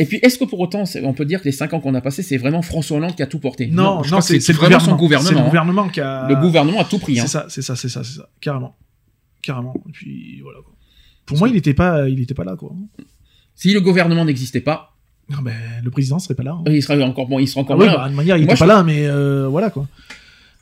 Et 0.00 0.06
puis, 0.06 0.18
est-ce 0.22 0.38
que 0.38 0.44
pour 0.44 0.60
autant, 0.60 0.84
on 1.02 1.12
peut 1.12 1.24
dire 1.24 1.40
que 1.40 1.46
les 1.46 1.52
cinq 1.52 1.72
ans 1.72 1.80
qu'on 1.80 1.94
a 1.94 2.00
passés, 2.00 2.22
c'est 2.22 2.36
vraiment 2.36 2.62
François 2.62 2.98
Hollande 2.98 3.16
qui 3.16 3.22
a 3.22 3.26
tout 3.26 3.40
porté? 3.40 3.66
Non, 3.66 4.02
je 4.04 4.10
non, 4.12 4.18
crois 4.20 4.28
que 4.34 4.38
c'est 4.40 4.52
vraiment 4.52 4.76
gouvernement. 4.78 4.90
son 4.90 4.96
gouvernement. 4.96 5.28
C'est 5.28 5.34
le 5.34 5.40
hein. 5.40 5.44
gouvernement 5.44 5.88
qui 5.88 6.00
a. 6.00 6.28
Le 6.28 6.36
gouvernement 6.36 6.80
a 6.80 6.84
tout 6.84 6.98
pris. 6.98 7.18
hein. 7.18 7.22
C'est 7.22 7.28
ça, 7.28 7.46
c'est 7.48 7.62
ça, 7.62 7.74
c'est 7.74 7.88
ça, 7.88 8.04
c'est 8.04 8.18
ça, 8.18 8.28
carrément, 8.40 8.76
carrément. 9.42 9.74
Et 9.88 9.92
puis 9.92 10.40
voilà. 10.42 10.58
Quoi. 10.64 10.72
Pour 11.26 11.38
moi, 11.38 11.48
il 11.48 11.56
était 11.56 11.74
pas, 11.74 12.08
il 12.08 12.20
était 12.20 12.34
pas 12.34 12.44
là, 12.44 12.54
quoi. 12.56 12.72
Si 13.60 13.72
le 13.74 13.80
gouvernement 13.80 14.24
n'existait 14.24 14.60
pas, 14.60 14.94
Non, 15.28 15.38
ben, 15.42 15.52
le 15.82 15.90
président 15.90 16.18
serait 16.20 16.34
pas 16.36 16.44
là. 16.44 16.52
hein. 16.52 16.62
il 16.70 16.80
serait 16.82 17.02
encore 17.02 17.26
bon, 17.26 17.38
il 17.40 17.48
serait 17.48 17.60
Ah 17.60 17.64
encore 17.64 17.76
ouais, 17.78 17.86
là. 17.86 17.96
bah, 17.96 18.08
de 18.08 18.14
manière, 18.14 18.36
il 18.36 18.44
Moi, 18.44 18.54
était 18.54 18.54
je- 18.54 18.68
pas 18.68 18.74
là, 18.74 18.82
mais 18.84 19.06
euh, 19.06 19.48
voilà 19.48 19.68
quoi. 19.70 19.86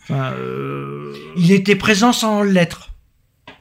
Enfin, 0.03 0.33
euh, 0.33 1.13
Il 1.37 1.53
était 1.53 1.77
présent 1.77 2.13
sans 2.13 2.43
l'être. 2.43 2.91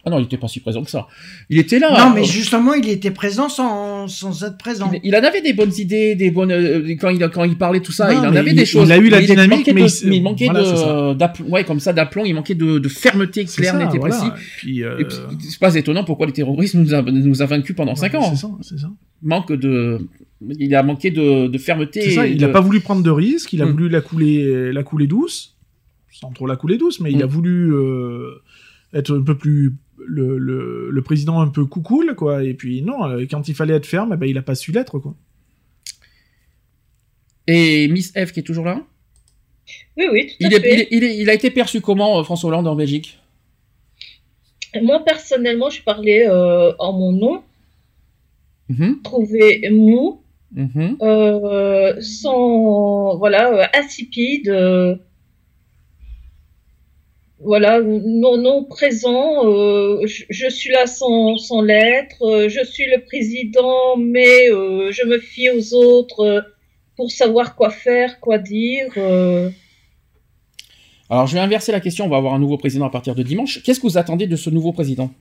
Ah 0.07 0.11
non, 0.11 0.19
il 0.19 0.25
était 0.25 0.37
pas 0.37 0.47
si 0.47 0.59
présent 0.59 0.83
que 0.83 0.91
ça. 0.91 1.07
Il 1.49 1.57
était 1.57 1.79
là. 1.79 1.89
non, 1.97 2.13
mais 2.13 2.21
euh, 2.21 2.25
justement, 2.25 2.73
il 2.75 2.87
était 2.89 3.09
présent 3.11 3.49
sans, 3.49 4.07
sans 4.07 4.43
être 4.43 4.57
présent. 4.57 4.91
il, 4.93 4.99
il 5.03 5.15
en 5.15 5.23
avait 5.23 5.41
des 5.41 5.53
bonnes 5.53 5.73
idées, 5.77 6.13
des 6.13 6.29
bonnes 6.29 6.51
euh, 6.51 6.95
quand 6.99 7.09
il 7.09 7.19
quand 7.29 7.43
il 7.43 7.57
parlait 7.57 7.79
tout 7.79 7.91
ça, 7.91 8.13
Non, 8.13 8.21
il 8.21 8.27
en 8.27 8.31
mais 8.31 8.37
avait 8.37 8.51
il- 8.51 8.55
des 8.57 8.65
choses. 8.65 8.87
il 8.87 8.91
a 8.91 8.97
eu 8.97 9.09
la 9.09 9.21
dynamique, 9.21 9.67
mais 9.73 9.81
de- 9.83 10.13
il 10.13 10.21
manquait 10.21 10.47
d'aplomb, 11.15 11.49
ouais, 11.49 11.63
comme 11.63 11.79
ça 11.79 11.91
d'aplomb, 11.91 12.23
il 12.25 12.33
manquait 12.35 12.55
de, 12.55 12.77
de 12.79 12.89
fermeté 12.89 13.45
c'est 13.47 13.61
claire, 13.63 13.75
et 13.93 13.97
voilà. 13.97 14.15
précis. 14.15 14.31
Et 14.31 14.39
puis, 14.57 14.83
euh, 14.83 14.99
Et 14.99 15.05
puis, 15.05 15.17
c'est 15.49 15.59
pas 15.59 15.73
étonnant 15.75 16.03
pourquoi 16.03 16.27
les 16.27 16.33
terroristes 16.33 16.75
nous 16.75 16.93
a, 16.93 17.01
nous 17.01 17.41
a 17.41 17.45
vaincus 17.45 17.75
pendant 17.75 17.95
5 17.95 18.13
ouais, 18.13 18.19
ans. 18.19 18.29
C'est 18.35 18.41
ça, 18.41 18.49
c'est 18.61 18.77
ça. 18.79 18.91
Manque 19.23 19.53
de, 19.53 20.07
il 20.59 20.75
a 20.75 20.83
manqué 20.83 21.09
de, 21.09 21.47
de 21.47 21.57
fermeté. 21.57 22.11
Ça, 22.11 22.27
il 22.27 22.37
de- 22.37 22.45
a 22.45 22.49
pas 22.49 22.61
voulu 22.61 22.79
prendre 22.79 23.01
de 23.01 23.09
risques, 23.09 23.53
il 23.53 23.61
a 23.61 23.65
Mm. 23.65 23.71
voulu 23.71 23.89
la 23.89 24.01
couler, 24.01 24.71
la 24.71 24.83
couler 24.83 25.07
douce, 25.07 25.55
sans 26.11 26.31
trop 26.31 26.45
la 26.45 26.55
couler 26.57 26.77
douce, 26.77 26.99
mais 26.99 27.11
il 27.11 27.23
a 27.23 27.25
Mm. 27.25 27.29
voulu 27.29 27.73
euh, 27.73 28.29
être 28.93 29.17
un 29.17 29.21
peu 29.23 29.35
plus 29.35 29.73
le, 30.07 30.37
le, 30.37 30.89
le 30.91 31.01
président 31.01 31.39
un 31.41 31.47
peu 31.47 31.65
coucoule, 31.65 32.15
quoi. 32.15 32.43
Et 32.43 32.53
puis 32.53 32.81
non, 32.81 33.05
euh, 33.09 33.25
quand 33.29 33.47
il 33.47 33.55
fallait 33.55 33.73
être 33.75 33.85
ferme, 33.85 34.11
eh 34.13 34.17
ben, 34.17 34.27
il 34.29 34.37
a 34.37 34.41
pas 34.41 34.55
su 34.55 34.71
l'être, 34.71 34.99
quoi. 34.99 35.13
Et 37.47 37.87
Miss 37.87 38.11
F 38.15 38.31
qui 38.31 38.39
est 38.39 38.43
toujours 38.43 38.65
là? 38.65 38.81
Oui, 39.97 40.05
oui, 40.11 40.27
tout 40.27 40.45
à 40.45 40.47
Il, 40.47 40.53
est- 40.53 40.59
fait. 40.59 40.73
il, 40.73 40.79
est- 40.81 40.87
il 40.91 41.03
est- 41.03 41.17
il 41.17 41.29
a 41.29 41.33
été 41.33 41.49
perçu 41.51 41.81
comment 41.81 42.19
euh, 42.19 42.23
François 42.23 42.49
Hollande 42.49 42.67
en 42.67 42.75
Belgique? 42.75 43.19
Moi, 44.81 45.03
personnellement, 45.05 45.69
je 45.69 45.81
parlais 45.83 46.27
euh, 46.27 46.73
en 46.79 46.93
mon 46.93 47.11
nom, 47.13 47.43
Mhm, 48.67 49.01
trouvé 49.03 49.69
mou, 49.71 50.21
mhm. 50.53 50.97
euh, 51.01 52.01
sans, 52.01 53.15
voilà, 53.17 53.69
insipide, 53.77 54.49
euh, 54.49 54.95
voilà, 57.39 57.81
non, 57.81 58.37
non 58.37 58.63
présent, 58.63 59.45
euh, 59.45 60.05
je, 60.05 60.23
je 60.29 60.49
suis 60.49 60.71
là 60.71 60.87
sans, 60.87 61.37
sans 61.37 61.61
l'être, 61.61 62.21
euh, 62.21 62.49
je 62.49 62.63
suis 62.63 62.85
le 62.85 63.03
président, 63.03 63.97
mais 63.97 64.49
euh, 64.49 64.91
je 64.91 65.05
me 65.05 65.19
fie 65.19 65.49
aux 65.49 65.73
autres 65.73 66.45
pour 66.95 67.11
savoir 67.11 67.55
quoi 67.55 67.69
faire, 67.69 68.19
quoi 68.19 68.37
dire. 68.37 68.91
euh. 68.97 69.49
Alors 71.09 71.27
je 71.27 71.33
vais 71.33 71.41
inverser 71.41 71.71
la 71.71 71.81
question, 71.81 72.05
on 72.05 72.09
va 72.09 72.17
avoir 72.17 72.33
un 72.33 72.39
nouveau 72.39 72.57
président 72.57 72.85
à 72.85 72.89
partir 72.89 73.15
de 73.15 73.21
dimanche. 73.21 73.61
Qu'est-ce 73.63 73.79
que 73.79 73.87
vous 73.87 73.97
attendez 73.97 74.27
de 74.27 74.35
ce 74.35 74.49
nouveau 74.49 74.71
président? 74.71 75.13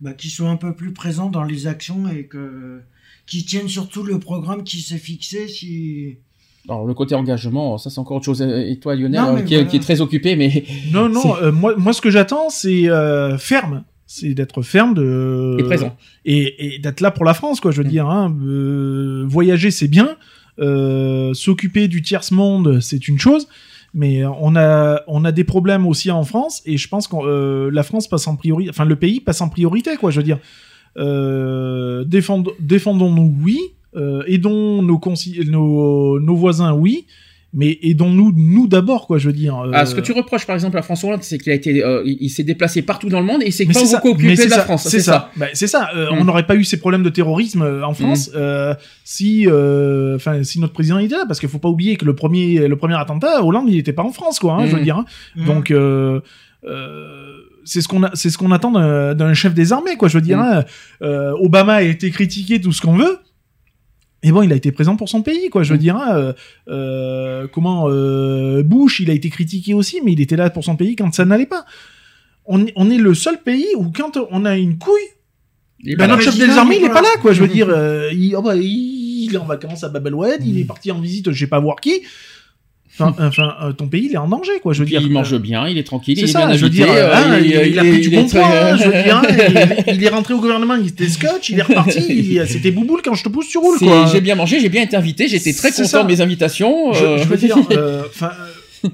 Bah, 0.00 0.14
qu'il 0.14 0.30
soit 0.30 0.48
un 0.48 0.56
peu 0.56 0.74
plus 0.74 0.94
présent 0.94 1.28
dans 1.28 1.44
les 1.44 1.66
actions 1.66 2.08
et 2.08 2.24
que 2.24 2.80
qu'il 3.26 3.44
tienne 3.44 3.68
surtout 3.68 4.02
le 4.02 4.18
programme 4.18 4.64
qui 4.64 4.78
s'est 4.80 4.98
fixé. 4.98 5.46
Si 5.46 6.16
Alors 6.70 6.86
le 6.86 6.94
côté 6.94 7.14
engagement, 7.14 7.76
ça 7.78 7.90
c'est 7.90 7.98
encore 7.98 8.16
autre 8.18 8.24
chose. 8.26 8.40
Et 8.42 8.78
toi 8.80 8.94
Lionel, 8.94 9.20
Non, 9.20 9.36
euh, 9.36 9.42
qui, 9.42 9.54
est- 9.54 9.58
voilà. 9.58 9.70
qui 9.70 9.76
est 9.76 9.80
très 9.80 10.00
occupé, 10.00 10.36
mais 10.36 10.64
Non, 10.92 11.08
non, 11.08 11.36
euh, 11.42 11.50
moi, 11.52 11.74
moi, 11.76 11.92
ce 11.92 12.00
que 12.00 12.10
j'attends, 12.10 12.48
c'est 12.48 12.88
euh, 12.88 13.36
ferme. 13.38 13.82
C'est 14.06 14.34
d'être 14.34 14.62
ferme 14.62 14.94
de... 14.94 15.56
Et 15.60 15.62
présent. 15.62 15.96
Et, 16.24 16.74
et 16.74 16.78
d'être 16.80 17.00
là 17.00 17.10
pour 17.12 17.24
la 17.24 17.32
France, 17.34 17.60
quoi, 17.60 17.70
je 17.70 17.78
veux 17.82 17.84
Mm. 17.86 17.90
dire. 17.90 18.08
Hein. 18.08 18.36
Euh, 18.44 19.24
voyager, 19.28 19.70
c'est 19.70 19.86
bien. 19.88 20.16
Euh, 20.58 21.32
S'occuper 21.34 21.86
du 21.88 22.02
tiers-monde, 22.02 22.80
c'est 22.80 23.06
une 23.08 23.18
chose. 23.20 23.46
Mais 23.94 24.24
on 24.24 24.54
a, 24.56 25.00
on 25.08 25.24
a 25.24 25.32
des 25.32 25.44
problèmes 25.44 25.86
aussi 25.86 26.10
en 26.10 26.22
France. 26.24 26.62
Et 26.66 26.76
je 26.76 26.86
pense 26.88 27.06
que 27.08 27.16
euh, 27.16 27.70
la 27.72 27.82
France 27.84 28.08
passe 28.08 28.26
en 28.28 28.36
priorité... 28.36 28.70
Enfin, 28.70 28.84
le 28.84 28.96
pays 28.96 29.20
passe 29.20 29.40
en 29.40 29.48
priorité, 29.48 29.96
quoi, 29.96 30.10
je 30.10 30.16
veux 30.18 30.24
dire. 30.24 30.38
Euh, 30.96 32.04
défend- 32.04 32.42
Défendons-nous, 32.60 33.34
oui. 33.42 33.58
Euh, 33.96 34.22
aidons 34.26 34.82
nos, 34.82 35.00
nos, 35.46 36.20
nos 36.20 36.36
voisins, 36.36 36.72
oui. 36.74 37.06
mais 37.52 37.76
aidons-nous 37.82 38.32
nous 38.36 38.68
d'abord 38.68 39.08
quoi 39.08 39.18
je 39.18 39.26
veux 39.26 39.32
dire 39.32 39.58
euh, 39.58 39.72
Ah, 39.74 39.84
ce 39.84 39.96
que 39.96 40.00
tu 40.00 40.12
reproches 40.12 40.46
par 40.46 40.54
exemple 40.54 40.78
à 40.78 40.82
François 40.82 41.08
Hollande, 41.08 41.24
c'est 41.24 41.38
qu'il 41.38 41.50
a 41.50 41.56
été, 41.56 41.82
euh, 41.84 42.02
il, 42.06 42.16
il 42.20 42.28
s'est 42.30 42.44
déplacé 42.44 42.82
partout 42.82 43.08
dans 43.08 43.18
le 43.18 43.26
monde 43.26 43.42
et 43.42 43.46
il 43.48 43.52
s'est 43.52 43.66
pas 43.66 43.72
beaucoup 43.72 44.10
occupé 44.10 44.36
de 44.36 44.42
la 44.42 44.56
ça, 44.56 44.62
France. 44.62 44.86
c'est 44.88 45.00
ça. 45.00 45.32
Bah, 45.36 45.46
c'est 45.54 45.66
ça. 45.66 45.90
Euh, 45.96 46.10
Mm. 46.12 46.18
On 46.20 46.24
n'aurait 46.26 46.46
pas 46.46 46.54
eu 46.54 46.62
ces 46.62 46.76
problèmes 46.78 47.02
de 47.02 47.08
terrorisme 47.08 47.62
euh, 47.62 47.84
en 47.84 47.92
France 47.94 48.30
euh, 48.36 48.74
si, 49.04 49.48
euh, 49.48 50.14
enfin, 50.14 50.44
si 50.44 50.60
notre 50.60 50.72
président 50.72 50.98
était 51.00 51.16
là, 51.16 51.24
parce 51.26 51.40
qu'il 51.40 51.48
faut 51.48 51.58
pas 51.58 51.68
oublier 51.68 51.96
que 51.96 52.04
le 52.04 52.14
premier, 52.14 52.68
le 52.68 52.76
premier 52.76 52.94
attentat, 52.96 53.44
Hollande, 53.44 53.66
il 53.68 53.76
était 53.78 53.92
pas 53.92 54.04
en 54.04 54.12
France, 54.12 54.38
quoi. 54.38 54.52
hein, 54.54 54.66
Je 54.66 54.74
veux 54.76 54.80
Mm. 54.82 54.84
dire. 54.84 54.96
hein. 54.98 55.04
Mm. 55.34 55.44
Donc. 55.46 55.70
Euh, 55.72 56.20
euh, 56.64 57.06
c'est 57.64 57.82
ce 57.82 57.88
qu'on 57.88 58.02
a, 58.04 58.10
c'est 58.14 58.30
ce 58.30 58.38
qu'on 58.38 58.52
attend 58.52 58.70
d'un 58.72 59.14
d'un 59.14 59.34
chef 59.34 59.52
des 59.54 59.72
armées, 59.72 59.96
quoi. 59.96 60.08
Je 60.08 60.14
veux 60.18 60.22
dire, 60.24 60.38
Mm. 60.38 60.40
hein. 60.42 60.64
Euh, 61.02 61.32
Obama 61.40 61.74
a 61.74 61.82
été 61.82 62.10
critiqué, 62.10 62.60
tout 62.60 62.72
ce 62.72 62.80
qu'on 62.80 62.96
veut. 62.96 63.18
Et 64.22 64.32
bon, 64.32 64.42
il 64.42 64.52
a 64.52 64.56
été 64.56 64.70
présent 64.70 64.96
pour 64.96 65.08
son 65.08 65.22
pays, 65.22 65.48
quoi. 65.48 65.62
Je 65.62 65.70
veux 65.72 65.78
Mm. 65.78 65.82
dire, 65.82 65.96
hein, 65.96 66.14
euh, 66.14 66.32
euh, 66.68 67.48
comment 67.52 67.86
euh, 67.88 68.62
Bush, 68.62 69.00
il 69.00 69.10
a 69.10 69.14
été 69.14 69.30
critiqué 69.30 69.72
aussi, 69.74 70.00
mais 70.04 70.12
il 70.12 70.20
était 70.20 70.36
là 70.36 70.50
pour 70.50 70.62
son 70.64 70.76
pays 70.76 70.94
quand 70.96 71.12
ça 71.14 71.24
n'allait 71.24 71.46
pas. 71.46 71.64
On 72.44 72.66
est, 72.66 72.72
on 72.76 72.90
est 72.90 72.98
le 72.98 73.14
seul 73.14 73.40
pays 73.42 73.66
où 73.76 73.90
quand 73.90 74.18
on 74.30 74.44
a 74.44 74.56
une 74.58 74.76
couille, 74.78 74.92
ben, 75.84 75.96
pas 75.96 76.06
notre 76.06 76.22
chef 76.22 76.36
des 76.36 76.50
armées, 76.50 76.76
il 76.78 76.84
est 76.84 76.90
pas 76.90 77.00
là, 77.00 77.08
quoi. 77.22 77.32
Je 77.32 77.40
veux 77.40 77.48
dire, 77.58 77.68
euh, 77.70 78.10
il, 78.12 78.34
oh, 78.36 78.42
bah, 78.42 78.56
il, 78.56 79.24
il 79.24 79.34
est 79.34 79.38
en 79.38 79.46
vacances 79.46 79.84
à 79.84 79.88
Babelwed, 79.88 80.44
il 80.44 80.58
est 80.58 80.64
parti 80.64 80.90
en 80.90 81.00
visite, 81.00 81.30
je 81.32 81.38
sais 81.38 81.46
pas 81.46 81.58
voir 81.60 81.76
qui. 81.76 82.02
Enfin, 82.98 83.14
enfin, 83.18 83.54
euh, 83.62 83.72
ton 83.72 83.86
pays, 83.88 84.06
il 84.10 84.12
est 84.14 84.18
en 84.18 84.28
danger, 84.28 84.52
quoi. 84.62 84.72
Je 84.74 84.80
veux 84.80 84.84
Puis 84.84 84.92
dire, 84.96 85.00
il 85.02 85.10
mange 85.12 85.36
bien, 85.38 85.66
il 85.68 85.78
est 85.78 85.84
tranquille, 85.84 86.16
c'est 86.16 86.22
il 86.24 86.28
est 86.28 86.32
ça, 86.32 86.46
bien 86.46 86.56
je 86.56 86.64
veux 86.64 86.70
dire, 86.70 86.86
euh, 86.90 87.14
hein, 87.14 87.38
il, 87.38 87.46
il, 87.46 87.52
est- 87.54 87.70
il 87.70 87.78
a 87.78 87.82
pris 87.82 87.90
est- 87.94 88.00
du 88.00 88.14
est 88.14 88.16
bon 88.22 88.28
poids, 88.28 88.46
hein, 88.46 88.76
je 88.76 88.84
veux 88.84 89.02
dire, 89.02 89.22
il, 89.86 89.94
il 89.94 90.04
est 90.04 90.08
rentré 90.08 90.34
au 90.34 90.40
gouvernement, 90.40 90.74
il 90.74 90.88
était 90.88 91.08
scotch, 91.08 91.48
il 91.50 91.58
est 91.58 91.62
reparti, 91.62 92.38
c'était 92.46 92.70
bouboule 92.72 93.00
quand 93.02 93.14
je 93.14 93.24
te 93.24 93.28
pousse, 93.28 93.48
tu 93.48 93.58
roules, 93.58 93.78
quoi. 93.78 94.06
J'ai 94.12 94.20
bien 94.20 94.34
mangé, 94.34 94.60
j'ai 94.60 94.68
bien 94.68 94.82
été 94.82 94.96
invité, 94.96 95.28
j'étais 95.28 95.52
très 95.54 95.70
content 95.70 95.84
ça. 95.88 96.02
de 96.02 96.08
mes 96.08 96.20
invitations. 96.20 96.92
Je, 96.92 97.04
euh, 97.04 97.18
je 97.18 97.24
veux 97.24 97.36
dire, 97.36 97.56
euh, 97.70 98.02
enfin, 98.08 98.32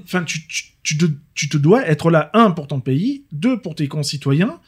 enfin, 0.05 0.23
tu, 0.23 0.47
tu, 0.47 0.63
tu 0.83 0.97
te, 0.97 1.05
tu 1.33 1.49
te 1.49 1.57
dois 1.57 1.85
être 1.87 2.09
là, 2.09 2.29
un, 2.33 2.51
pour 2.51 2.67
ton 2.67 2.79
pays, 2.79 3.23
deux, 3.33 3.59
pour 3.59 3.75
tes 3.75 3.87
concitoyens, 3.87 4.59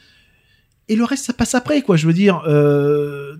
et 0.88 0.96
le 0.96 1.04
reste, 1.04 1.24
ça 1.24 1.32
passe 1.32 1.54
après, 1.54 1.82
quoi. 1.82 1.96
Je 1.96 2.06
veux 2.06 2.12
dire, 2.12 2.42
euh, 2.48 3.36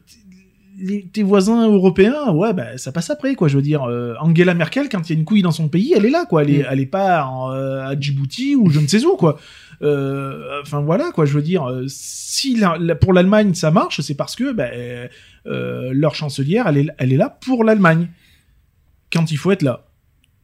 les- 0.81 1.07
tes 1.09 1.23
voisins 1.23 1.71
européens, 1.71 2.31
ouais, 2.33 2.53
bah, 2.53 2.77
ça 2.79 2.91
passe 2.93 3.11
après, 3.11 3.35
quoi. 3.35 3.49
Je 3.49 3.57
veux 3.57 3.63
dire, 3.63 3.85
euh, 3.85 4.15
Angela 4.21 4.55
Merkel, 4.55 4.89
quand 4.89 5.09
il 5.09 5.13
y 5.13 5.17
a 5.17 5.19
une 5.19 5.25
couille 5.25 5.43
dans 5.43 5.51
son 5.53 5.69
pays, 5.69 5.93
elle 5.97 6.07
est 6.07 6.11
là, 6.11 6.25
quoi. 6.27 6.43
Elle 6.43 6.51
est, 6.51 6.63
Mm. 6.63 6.67
elle 6.71 6.81
est 6.81 6.87
pas 6.87 7.25
en, 7.27 7.53
euh, 7.53 7.83
à 7.87 7.99
Djibouti 8.01 8.57
ou 8.57 8.71
je 8.71 8.81
ne 8.81 8.87
sais 8.87 9.05
où, 9.05 9.17
quoi. 9.17 9.39
Euh, 9.83 10.61
Enfin 10.63 10.81
voilà, 10.81 11.11
quoi. 11.13 11.25
Je 11.25 11.33
veux 11.33 11.43
dire, 11.43 11.65
si 11.89 12.57
la- 12.57 12.77
la- 12.79 12.95
pour 12.95 13.13
l'Allemagne 13.13 13.55
ça 13.55 13.71
marche, 13.71 14.01
c'est 14.01 14.15
parce 14.15 14.37
que 14.37 14.53
bah, 14.53 14.69
leur 15.45 16.15
chancelière, 16.15 16.67
elle 16.69 16.79
est, 16.79 16.87
elle 16.99 17.13
est 17.13 17.17
là 17.17 17.29
pour 17.41 17.65
l'Allemagne 17.65 18.09
quand 19.13 19.31
il 19.31 19.37
faut 19.37 19.51
être 19.53 19.63
là. 19.63 19.87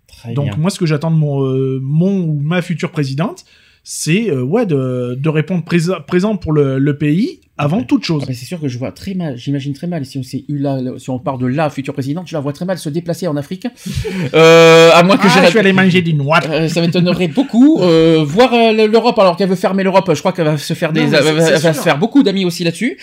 Très 0.08 0.32
Donc 0.34 0.46
bien. 0.46 0.56
moi, 0.56 0.70
ce 0.70 0.78
que 0.78 0.86
j'attends 0.86 1.10
de 1.10 1.16
mon, 1.16 1.40
mon 1.80 2.20
ou 2.22 2.40
ma 2.40 2.62
future 2.62 2.90
présidente, 2.90 3.44
c'est 3.88 4.30
euh, 4.30 4.42
ouais 4.42 4.66
de, 4.66 5.14
de 5.14 5.28
répondre 5.28 5.62
présa- 5.62 6.04
présent 6.04 6.36
pour 6.36 6.52
le, 6.52 6.80
le 6.80 6.98
pays 6.98 7.38
avant 7.56 7.84
toute 7.84 8.04
chose. 8.04 8.24
Ah, 8.28 8.34
c'est 8.34 8.44
sûr 8.44 8.60
que 8.60 8.66
je 8.66 8.78
vois 8.78 8.90
très 8.90 9.14
mal, 9.14 9.36
j'imagine 9.38 9.72
très 9.74 9.86
mal 9.86 10.04
si 10.04 10.18
on, 10.18 10.24
s'est 10.24 10.44
eu 10.48 10.58
là, 10.58 10.80
si 10.98 11.08
on 11.08 11.20
parle 11.20 11.40
de 11.40 11.46
la 11.46 11.70
future 11.70 11.94
présidente, 11.94 12.26
je 12.26 12.34
la 12.34 12.40
vois 12.40 12.52
très 12.52 12.64
mal 12.64 12.78
se 12.78 12.88
déplacer 12.88 13.28
en 13.28 13.36
Afrique. 13.36 13.66
Euh, 14.34 14.90
à 14.92 15.02
moins 15.04 15.16
que 15.16 15.26
Ah, 15.28 15.46
je 15.48 15.52
vais 15.52 15.60
aller 15.60 15.72
manger 15.72 16.02
des 16.02 16.12
noix. 16.12 16.40
Euh, 16.48 16.68
ça 16.68 16.80
m'étonnerait 16.80 17.28
beaucoup. 17.28 17.80
Euh, 17.80 18.24
voir 18.26 18.52
euh, 18.52 18.86
l'Europe 18.88 19.18
alors 19.18 19.36
qu'elle 19.36 19.48
veut 19.48 19.54
fermer 19.54 19.84
l'Europe, 19.84 20.10
je 20.12 20.18
crois 20.18 20.32
qu'elle 20.32 20.46
va 20.46 20.58
se 20.58 20.74
faire 20.74 20.92
des, 20.92 21.02
Non, 21.06 21.12
elle 21.12 21.34
va, 21.36 21.72
se 21.72 21.80
faire 21.80 21.98
beaucoup 21.98 22.22
d'amis 22.24 22.44
aussi 22.44 22.64
là-dessus. 22.64 22.98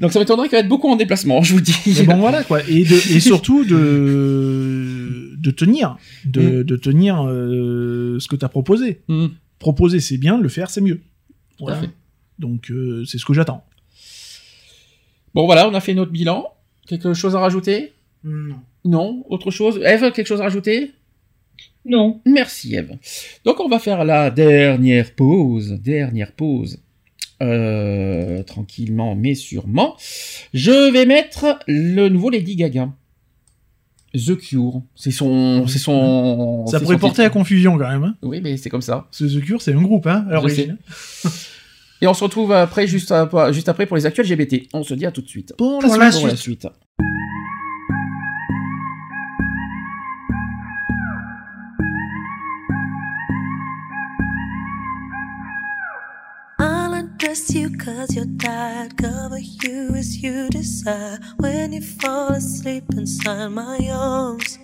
Donc 0.00 0.12
ça 0.12 0.18
m'étonnerait 0.18 0.48
qu'elle 0.48 0.60
va 0.60 0.64
être 0.64 0.68
beaucoup 0.68 0.88
en 0.88 0.96
déplacement, 0.96 1.42
je 1.42 1.52
vous 1.54 1.60
dis. 1.60 1.76
Mais 1.98 2.04
bon 2.04 2.16
voilà 2.16 2.42
quoi. 2.42 2.60
Et, 2.68 2.84
de, 2.84 2.94
et 3.14 3.20
surtout 3.20 3.64
de 3.64 5.32
de 5.42 5.50
tenir, 5.50 5.96
de, 6.24 6.62
de 6.62 6.76
tenir 6.76 7.26
euh, 7.26 8.18
ce 8.20 8.28
que 8.28 8.36
tu 8.36 8.44
as 8.44 8.48
proposé. 8.48 9.00
Mm. 9.08 9.26
Proposer 9.62 10.00
c'est 10.00 10.18
bien, 10.18 10.40
le 10.40 10.48
faire 10.48 10.70
c'est 10.70 10.80
mieux. 10.80 11.00
Voilà. 11.60 11.80
Donc 12.40 12.68
euh, 12.72 13.04
c'est 13.04 13.16
ce 13.16 13.24
que 13.24 13.32
j'attends. 13.32 13.64
Bon 15.34 15.46
voilà, 15.46 15.68
on 15.68 15.74
a 15.74 15.80
fait 15.80 15.94
notre 15.94 16.10
bilan. 16.10 16.52
Quelque 16.88 17.14
chose 17.14 17.36
à 17.36 17.38
rajouter? 17.38 17.92
Non. 18.24 18.56
Non 18.84 19.24
Autre 19.28 19.52
chose? 19.52 19.80
Eve, 19.84 20.10
quelque 20.10 20.26
chose 20.26 20.40
à 20.40 20.44
rajouter? 20.44 20.90
Non. 21.84 22.20
Merci 22.26 22.74
Eve. 22.74 22.98
Donc 23.44 23.60
on 23.60 23.68
va 23.68 23.78
faire 23.78 24.04
la 24.04 24.32
dernière 24.32 25.14
pause. 25.14 25.78
Dernière 25.80 26.32
pause. 26.32 26.80
Euh, 27.40 28.42
tranquillement 28.42 29.14
mais 29.14 29.36
sûrement. 29.36 29.96
Je 30.54 30.90
vais 30.90 31.06
mettre 31.06 31.60
le 31.68 32.08
nouveau 32.08 32.30
Lady 32.30 32.56
Gaga. 32.56 32.92
The 34.14 34.36
Cure. 34.36 34.82
C'est 34.94 35.10
son, 35.10 35.66
c'est 35.66 35.78
son. 35.78 36.66
Ça 36.66 36.80
pourrait 36.80 36.96
son 36.96 37.00
porter 37.00 37.22
à 37.24 37.30
confusion 37.30 37.78
quand 37.78 37.88
même. 37.88 38.04
Hein. 38.04 38.14
Oui, 38.22 38.40
mais 38.42 38.56
c'est 38.56 38.68
comme 38.70 38.82
ça. 38.82 39.06
Ce 39.10 39.24
The 39.24 39.40
Cure 39.42 39.62
c'est 39.62 39.72
un 39.74 39.80
groupe 39.82 40.06
hein, 40.06 40.24
l'origine. 40.28 40.76
Et 42.00 42.06
on 42.08 42.14
se 42.14 42.24
retrouve 42.24 42.50
après, 42.52 42.86
juste, 42.88 43.12
à- 43.12 43.52
juste 43.52 43.68
après 43.68 43.86
pour 43.86 43.96
les 43.96 44.06
actuels 44.06 44.26
GBT. 44.26 44.68
On 44.72 44.82
se 44.82 44.92
dit 44.94 45.06
à 45.06 45.12
tout 45.12 45.22
de 45.22 45.28
suite. 45.28 45.54
Pour 45.56 45.78
Pour 45.78 45.96
la 45.96 46.10
Pour 46.10 46.26
la 46.26 46.36
suite. 46.36 46.66
I'll 57.22 57.54
you 57.54 57.70
cause 57.78 58.16
you're 58.16 58.34
tired. 58.36 58.98
Cover 58.98 59.38
you 59.38 59.94
as 59.94 60.20
you 60.20 60.48
desire. 60.48 61.20
When 61.38 61.72
you 61.72 61.80
fall 61.80 62.32
asleep 62.32 62.82
inside 62.96 63.46
my 63.46 63.78
arms. 63.92 64.58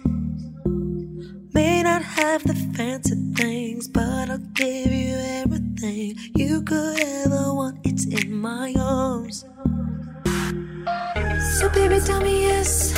May 1.55 1.85
not 1.85 2.03
have 2.03 2.43
the 2.43 2.57
fancy 2.75 3.15
things, 3.37 3.87
but 3.87 4.29
I'll 4.29 4.39
give 4.55 4.91
you 4.91 5.15
everything 5.43 6.17
you 6.35 6.63
could 6.63 6.99
ever 7.01 7.55
want. 7.55 7.79
It's 7.85 8.07
in 8.07 8.35
my 8.35 8.75
arms. 8.77 9.45
So 11.61 11.69
baby, 11.69 12.01
tell 12.01 12.21
me 12.21 12.43
yes, 12.43 12.93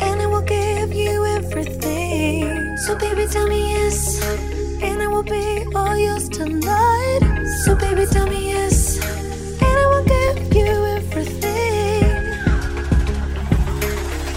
and 0.00 0.22
I 0.22 0.26
will 0.26 0.40
give 0.40 0.94
you 0.94 1.26
everything. 1.26 2.76
So 2.78 2.96
baby, 2.96 3.26
tell 3.26 3.48
me 3.48 3.70
yes, 3.72 4.63
and 4.82 5.02
I 5.02 5.06
will 5.08 5.22
be 5.22 5.64
all 5.74 5.96
yours 5.96 6.28
tonight. 6.28 7.20
So 7.64 7.74
baby, 7.76 8.06
tell 8.06 8.26
me 8.26 8.50
yes, 8.52 8.98
and 8.98 9.74
I 9.82 9.86
will 9.86 10.04
give 10.04 10.54
you 10.54 10.66
everything. 10.96 12.04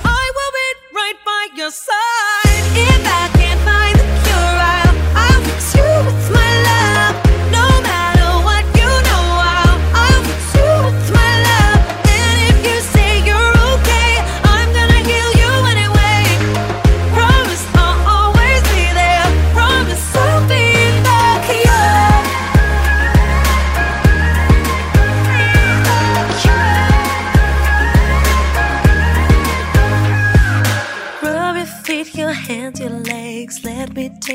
I 0.04 0.32
will 0.38 0.54
be 0.60 0.70
right 0.96 1.20
by 1.26 1.48
your 1.56 1.72
side. 1.72 2.64
If 2.76 3.08
I 3.08 3.27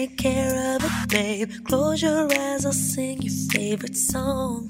take 0.06 0.18
care 0.18 0.74
of 0.74 0.84
it, 0.84 1.08
babe. 1.08 1.50
Close 1.64 2.02
your 2.02 2.26
eyes, 2.32 2.66
I'll 2.66 2.72
sing 2.72 3.22
your 3.22 3.36
favorite 3.52 3.96
song. 3.96 4.68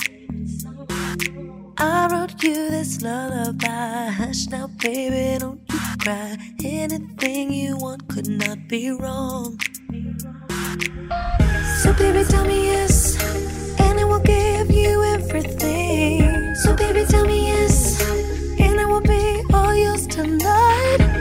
I 1.78 2.08
wrote 2.10 2.42
you 2.42 2.68
this 2.70 3.00
lullaby. 3.00 4.10
Hush 4.20 4.46
now, 4.48 4.66
baby, 4.82 5.38
don't 5.38 5.60
you 5.72 5.80
cry. 6.02 6.36
Anything 6.62 7.50
you 7.52 7.78
want 7.78 8.08
could 8.08 8.28
not 8.28 8.68
be 8.68 8.90
wrong. 8.90 9.58
So, 11.80 11.94
baby, 11.94 12.24
tell 12.28 12.44
me 12.44 12.66
yes, 12.66 12.94
and 13.80 14.00
I 14.00 14.04
will 14.04 14.24
give 14.34 14.70
you 14.70 15.02
everything. 15.16 16.54
So, 16.56 16.76
baby, 16.76 17.06
tell 17.06 17.24
me 17.24 17.46
yes, 17.46 17.76
and 18.60 18.78
I 18.78 18.84
will 18.84 19.06
be 19.14 19.42
all 19.54 19.74
yours 19.74 20.06
tonight. 20.06 21.11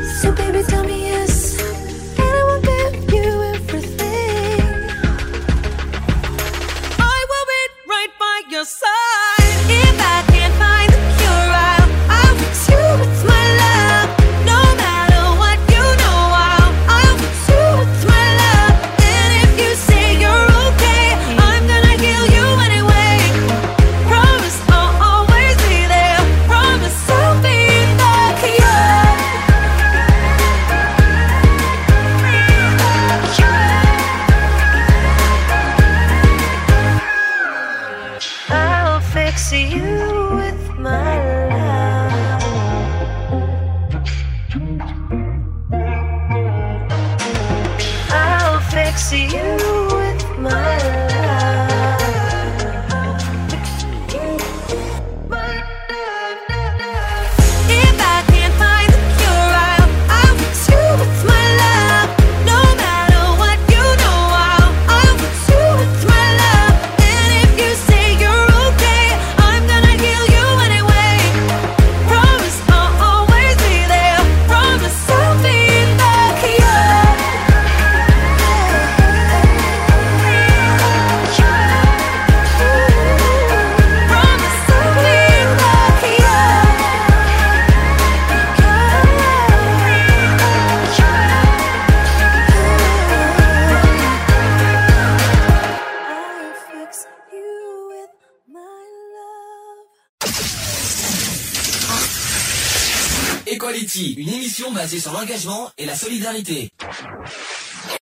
Émission 104.51 104.73
basée 104.73 104.99
sur 104.99 105.13
l'engagement 105.13 105.71
et 105.77 105.85
la 105.85 105.95
solidarité. 105.95 106.67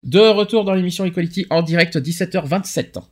De 0.03 0.19
retour 0.19 0.65
dans 0.65 0.75
l'émission 0.75 1.07
Equality 1.07 1.47
en 1.49 1.63
direct 1.63 1.97
17h27. 1.97 3.03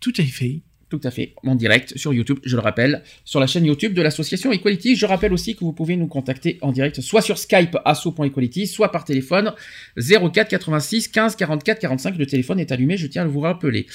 Tout 0.00 0.12
à 0.18 0.24
fait. 0.24 0.62
Tout 0.90 1.00
à 1.04 1.12
fait, 1.12 1.34
en 1.44 1.54
direct 1.54 1.96
sur 1.96 2.12
YouTube, 2.12 2.40
je 2.44 2.56
le 2.56 2.62
rappelle, 2.62 3.04
sur 3.24 3.38
la 3.38 3.46
chaîne 3.46 3.64
YouTube 3.64 3.94
de 3.94 4.02
l'association 4.02 4.50
Equality. 4.50 4.96
Je 4.96 5.06
rappelle 5.06 5.32
aussi 5.32 5.54
que 5.54 5.60
vous 5.60 5.72
pouvez 5.72 5.96
nous 5.96 6.08
contacter 6.08 6.58
en 6.62 6.72
direct, 6.72 7.00
soit 7.00 7.22
sur 7.22 7.38
Skype 7.38 7.76
asso.equality, 7.84 8.66
soit 8.66 8.90
par 8.90 9.04
téléphone 9.04 9.52
04 9.96 10.48
86 10.48 11.08
15 11.08 11.36
44 11.36 11.78
45. 11.78 12.16
Le 12.18 12.26
téléphone 12.26 12.58
est 12.58 12.72
allumé, 12.72 12.96
je 12.96 13.06
tiens 13.06 13.22
à 13.22 13.26
vous 13.26 13.40
rappeler. 13.40 13.86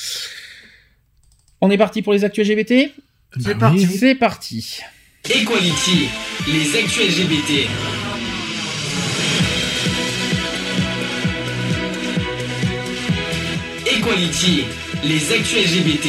On 1.59 1.69
est 1.69 1.77
parti 1.77 2.01
pour 2.01 2.14
les 2.14 2.24
actus 2.24 2.48
LGBT 2.48 2.93
C'est 3.40 3.58
parti. 3.58 3.85
C'est 3.85 4.16
parti. 4.16 4.80
Equality, 5.25 6.08
les 6.48 6.80
actus 6.80 7.19
LGBT. 7.19 8.08
Equality, 14.09 14.63
les 15.03 15.31
actus 15.31 15.71
LGBT. 15.71 16.07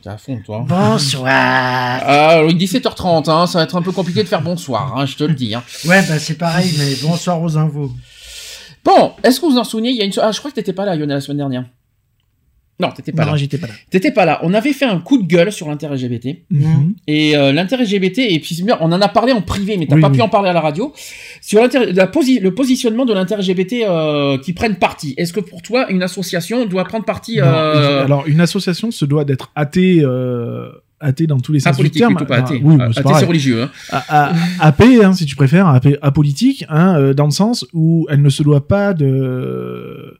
T'es 0.00 0.08
à 0.08 0.16
fond, 0.16 0.40
toi. 0.46 0.64
Bonsoir. 0.68 1.28
Ah, 1.34 2.40
oui, 2.44 2.54
17h30, 2.54 3.28
hein, 3.28 3.48
ça 3.48 3.58
va 3.58 3.64
être 3.64 3.74
un 3.76 3.82
peu 3.82 3.90
compliqué 3.90 4.22
de 4.22 4.28
faire 4.28 4.40
bonsoir, 4.40 4.96
hein, 4.96 5.04
je 5.04 5.16
te 5.16 5.24
le 5.24 5.34
dis. 5.34 5.52
hein. 5.56 5.64
Ouais, 5.84 6.00
bah 6.08 6.20
c'est 6.20 6.38
pareil, 6.38 6.72
mais 6.78 6.94
bonsoir 7.02 7.42
aux 7.42 7.56
infos. 7.56 7.90
Bon, 8.84 9.12
est-ce 9.24 9.40
que 9.40 9.46
vous 9.46 9.52
vous 9.52 9.58
en 9.58 9.64
souvenez 9.64 9.90
Il 9.90 9.96
y 9.96 10.02
a 10.02 10.04
une. 10.04 10.12
Ah, 10.22 10.30
je 10.30 10.38
crois 10.38 10.52
que 10.52 10.56
t'étais 10.56 10.72
pas 10.72 10.84
là, 10.84 10.94
Lionel, 10.94 11.16
la 11.16 11.20
semaine 11.20 11.38
dernière. 11.38 11.64
Non, 12.80 12.90
t'étais 12.90 13.12
pas 13.12 13.24
Non, 13.26 13.32
là. 13.32 13.36
j'étais 13.36 13.58
pas 13.58 13.66
là. 13.66 13.72
T'étais 13.90 14.10
pas 14.10 14.24
là. 14.24 14.40
On 14.42 14.54
avait 14.54 14.72
fait 14.72 14.84
un 14.86 14.98
coup 14.98 15.20
de 15.22 15.26
gueule 15.26 15.52
sur 15.52 15.68
l'inter-LGBT. 15.68 16.38
Mhm. 16.50 16.94
Et 17.06 17.36
euh, 17.36 17.52
l'inter-LGBT, 17.52 18.18
et 18.20 18.40
puis 18.40 18.54
c'est 18.54 18.62
bien, 18.64 18.78
on 18.80 18.90
en 18.92 19.00
a 19.00 19.08
parlé 19.08 19.32
en 19.32 19.42
privé, 19.42 19.76
mais 19.76 19.86
t'as 19.86 19.96
Oui, 19.96 20.00
pas 20.00 20.08
oui. 20.08 20.16
pu 20.16 20.22
en 20.22 20.28
parler 20.28 20.48
à 20.50 20.52
la 20.52 20.60
radio, 20.60 20.92
sur 21.42 21.60
l'inter- 21.60 21.92
la 21.92 22.06
posi- 22.06 22.40
le 22.40 22.54
positionnement 22.54 23.04
de 23.04 23.12
l'inter-LGBT 23.12 23.84
euh, 23.88 24.38
qui 24.38 24.52
prennent 24.52 24.76
parti. 24.76 25.14
Est-ce 25.16 25.32
que 25.32 25.40
pour 25.40 25.62
toi, 25.62 25.90
une 25.90 26.02
association 26.02 26.64
doit 26.66 26.84
prendre 26.84 27.04
parti 27.04 27.36
Non, 27.36 27.44
euh, 27.44 28.04
Alors, 28.04 28.26
une 28.26 28.40
association 28.40 28.90
se 28.90 29.04
doit 29.04 29.24
d'être 29.24 29.50
athée, 29.54 30.00
euh, 30.02 30.68
athée 31.00 31.26
dans 31.26 31.40
tous 31.40 31.52
les 31.52 31.60
sens 31.60 31.76
du 31.78 31.90
terme. 31.90 32.14
pas 32.26 32.36
athée. 32.36 32.56
Ah, 32.62 32.66
oui, 32.66 32.76
athée, 32.80 33.02
c'est 33.18 33.24
religieux, 33.26 33.62
hein. 33.62 33.70
A- 33.90 34.28
a- 34.28 34.32
AP, 34.60 34.82
hein, 35.02 35.12
si 35.14 35.24
tu 35.26 35.34
préfères, 35.36 35.66
AP, 35.68 35.96
apolitique, 36.02 36.64
hein, 36.68 36.96
euh, 36.98 37.14
dans 37.14 37.24
le 37.24 37.30
sens 37.30 37.66
où 37.72 38.06
elle 38.10 38.20
ne 38.22 38.28
se 38.28 38.42
doit 38.42 38.66
pas 38.68 38.92
de 38.94 40.16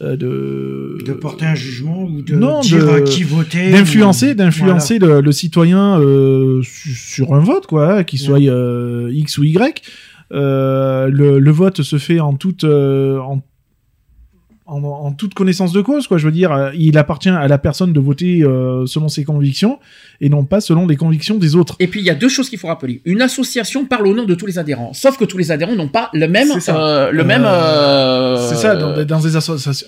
de 0.00 0.98
De 1.04 1.12
porter 1.12 1.46
un 1.46 1.54
jugement 1.54 2.04
ou 2.04 2.22
de 2.22 2.34
non, 2.36 2.60
dire 2.60 2.84
de- 2.84 2.88
à 2.90 3.00
qui 3.00 3.24
voter. 3.24 3.70
d'influencer 3.70 4.30
ou- 4.30 4.34
d'influencer 4.34 4.98
le, 4.98 5.20
le 5.20 5.32
citoyen 5.32 5.98
euh, 6.00 6.60
su- 6.62 6.94
sur 6.94 7.34
un 7.34 7.40
vote 7.40 7.66
quoi 7.66 7.94
hein, 7.98 8.04
qu'il 8.04 8.18
soit 8.20 8.38
euh, 8.40 9.10
x 9.12 9.38
ou 9.38 9.44
y 9.44 9.56
Euh, 10.30 11.08
le, 11.08 11.38
le 11.38 11.50
vote 11.50 11.80
se 11.82 11.96
fait 11.96 12.20
en 12.20 12.34
toute 12.34 12.64
euh, 12.64 13.18
en, 13.18 13.42
en, 14.68 14.82
en 14.84 15.12
toute 15.12 15.34
connaissance 15.34 15.72
de 15.72 15.80
cause 15.80 16.06
quoi 16.06 16.18
je 16.18 16.26
veux 16.26 16.32
dire 16.32 16.52
euh, 16.52 16.70
il 16.74 16.96
appartient 16.98 17.28
à 17.30 17.48
la 17.48 17.58
personne 17.58 17.92
de 17.92 18.00
voter 18.00 18.42
euh, 18.42 18.84
selon 18.86 19.08
ses 19.08 19.24
convictions 19.24 19.78
et 20.20 20.28
non 20.28 20.44
pas 20.44 20.60
selon 20.60 20.86
les 20.86 20.96
convictions 20.96 21.36
des 21.38 21.56
autres 21.56 21.76
Et 21.80 21.86
puis 21.88 22.00
il 22.00 22.06
y 22.06 22.10
a 22.10 22.14
deux 22.14 22.28
choses 22.28 22.48
qu'il 22.50 22.58
faut 22.58 22.66
rappeler. 22.68 23.00
Une 23.04 23.22
association 23.22 23.86
parle 23.86 24.06
au 24.08 24.14
nom 24.14 24.24
de 24.24 24.34
tous 24.34 24.46
les 24.46 24.58
adhérents, 24.58 24.92
sauf 24.92 25.16
que 25.16 25.24
tous 25.24 25.38
les 25.38 25.50
adhérents 25.52 25.76
n'ont 25.76 25.88
pas 25.88 26.10
le 26.12 26.26
même, 26.28 26.48
euh, 26.68 27.10
le 27.12 27.20
Euh, 27.20 27.24
même. 27.24 28.48
C'est 28.48 28.56
ça, 28.56 28.74
dans 28.76 28.94
des, 28.96 29.04
dans 29.04 29.20
des 29.20 29.36
associations, 29.36 29.86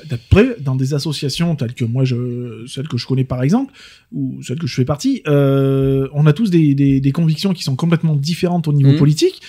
dans 0.61 0.77
des 0.77 0.95
associations 0.95 1.57
telles 1.57 1.75
que 1.75 1.85
moi, 1.85 2.05
je, 2.05 2.65
celle 2.67 2.87
que 2.89 2.97
je 2.97 3.07
connais 3.07 3.25
par 3.25 3.43
exemple, 3.43 3.73
ou 4.13 4.41
celle 4.43 4.59
que 4.59 4.67
je 4.67 4.75
fais 4.75 4.85
partie, 4.85 5.23
on 5.27 6.27
a 6.27 6.33
tous 6.33 6.51
des, 6.51 6.75
des, 6.75 7.01
des 7.01 7.13
convictions 7.13 7.53
qui 7.53 7.63
sont 7.65 7.77
complètement 7.77 8.15
différentes 8.15 8.69
au 8.69 8.73
niveau 8.73 8.93
Mhm. 8.93 8.99
politique. 8.99 9.41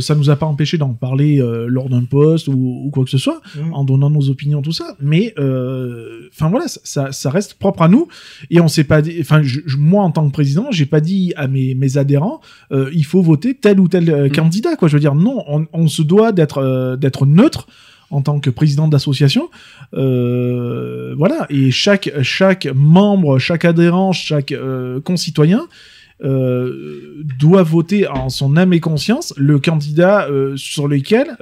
Ça 0.00 0.14
nous 0.14 0.28
a 0.28 0.36
pas 0.36 0.46
empêché 0.46 0.76
d'en 0.76 0.92
parler 0.92 1.40
lors 1.68 1.88
d'un 1.88 2.04
poste 2.04 2.48
ou, 2.48 2.82
ou 2.86 2.90
quoi 2.90 3.04
que 3.04 3.10
ce 3.10 3.18
soit, 3.18 3.40
Mhm. 3.56 3.72
en 3.74 3.84
donnant 3.84 4.10
nos 4.10 4.28
opinions, 4.28 4.51
tout 4.60 4.72
ça. 4.72 4.96
Mais, 5.00 5.32
euh, 5.38 6.28
enfin 6.32 6.50
voilà, 6.50 6.68
ça, 6.68 6.80
ça, 6.84 7.12
ça 7.12 7.30
reste 7.30 7.54
propre 7.54 7.82
à 7.82 7.88
nous. 7.88 8.08
Et 8.50 8.60
on 8.60 8.68
s'est 8.68 8.84
pas 8.84 9.00
dit, 9.00 9.16
enfin, 9.20 9.40
moi 9.78 10.02
en 10.02 10.10
tant 10.10 10.26
que 10.26 10.32
président, 10.32 10.66
j'ai 10.70 10.86
pas 10.86 11.00
dit 11.00 11.32
à 11.36 11.48
mes, 11.48 11.74
mes 11.74 11.96
adhérents, 11.96 12.40
euh, 12.72 12.90
il 12.92 13.06
faut 13.06 13.22
voter 13.22 13.54
tel 13.54 13.80
ou 13.80 13.88
tel 13.88 14.10
euh, 14.10 14.28
candidat, 14.28 14.76
quoi. 14.76 14.88
Je 14.88 14.94
veux 14.94 15.00
dire, 15.00 15.14
non, 15.14 15.42
on, 15.46 15.66
on 15.72 15.86
se 15.86 16.02
doit 16.02 16.32
d'être 16.32 16.96
d'être 16.96 17.24
neutre 17.24 17.66
en 18.12 18.22
tant 18.22 18.38
que 18.38 18.50
président 18.50 18.86
d'association. 18.86 19.50
Euh, 19.94 21.14
voilà, 21.16 21.46
et 21.50 21.70
chaque, 21.70 22.10
chaque 22.22 22.68
membre, 22.72 23.38
chaque 23.38 23.64
adhérent, 23.64 24.12
chaque 24.12 24.52
euh, 24.52 25.00
concitoyen 25.00 25.66
euh, 26.22 27.24
doit 27.38 27.64
voter 27.64 28.06
en 28.06 28.28
son 28.28 28.56
âme 28.56 28.72
et 28.72 28.80
conscience 28.80 29.34
le 29.36 29.58
candidat 29.58 30.28
sur 30.54 30.86
lequel 30.86 31.36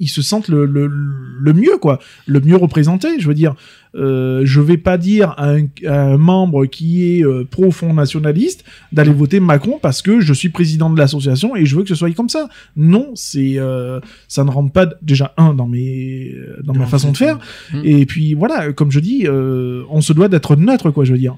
euh, 0.00 0.04
il 0.04 0.08
se 0.08 0.22
sente 0.22 0.48
le, 0.48 0.64
le, 0.64 0.86
le 0.88 1.52
mieux, 1.52 1.76
quoi, 1.78 1.98
le 2.26 2.40
mieux 2.40 2.56
représenté. 2.56 3.08
Je 3.18 3.28
veux 3.28 3.34
dire, 3.34 3.54
euh, 3.94 4.42
je 4.44 4.60
vais 4.60 4.76
pas 4.76 4.98
dire 4.98 5.30
à 5.36 5.50
un, 5.50 5.66
à 5.86 6.02
un 6.02 6.16
membre 6.16 6.66
qui 6.66 7.18
est 7.18 7.24
euh, 7.24 7.44
pro 7.44 7.70
Front 7.70 7.92
nationaliste 7.92 8.64
d'aller 8.92 9.12
voter 9.12 9.40
Macron 9.40 9.78
parce 9.82 10.00
que 10.02 10.20
je 10.20 10.32
suis 10.32 10.48
président 10.48 10.90
de 10.90 10.98
l'association 10.98 11.56
et 11.56 11.66
je 11.66 11.76
veux 11.76 11.82
que 11.82 11.88
ce 11.88 11.94
soit 11.94 12.10
comme 12.14 12.28
ça. 12.28 12.48
Non, 12.76 13.10
c'est 13.14 13.58
euh, 13.58 14.00
ça 14.28 14.44
ne 14.44 14.50
rentre 14.50 14.72
pas 14.72 14.86
déjà 15.02 15.34
un 15.36 15.54
dans 15.54 15.66
mes 15.66 16.34
dans 16.62 16.74
ma 16.74 16.86
façon 16.86 17.12
de 17.12 17.16
faire 17.16 17.38
Mhm. 17.72 17.82
et 17.84 18.06
puis 18.06 18.34
voilà, 18.34 18.72
comme 18.72 18.90
je 18.90 19.00
dis, 19.00 19.26
euh, 19.26 19.82
on 19.90 20.00
se 20.00 20.12
doit 20.12 20.28
d'être 20.28 20.56
neutre, 20.56 20.90
quoi, 20.90 21.04
je 21.04 21.12
veux 21.12 21.18
dire. 21.18 21.36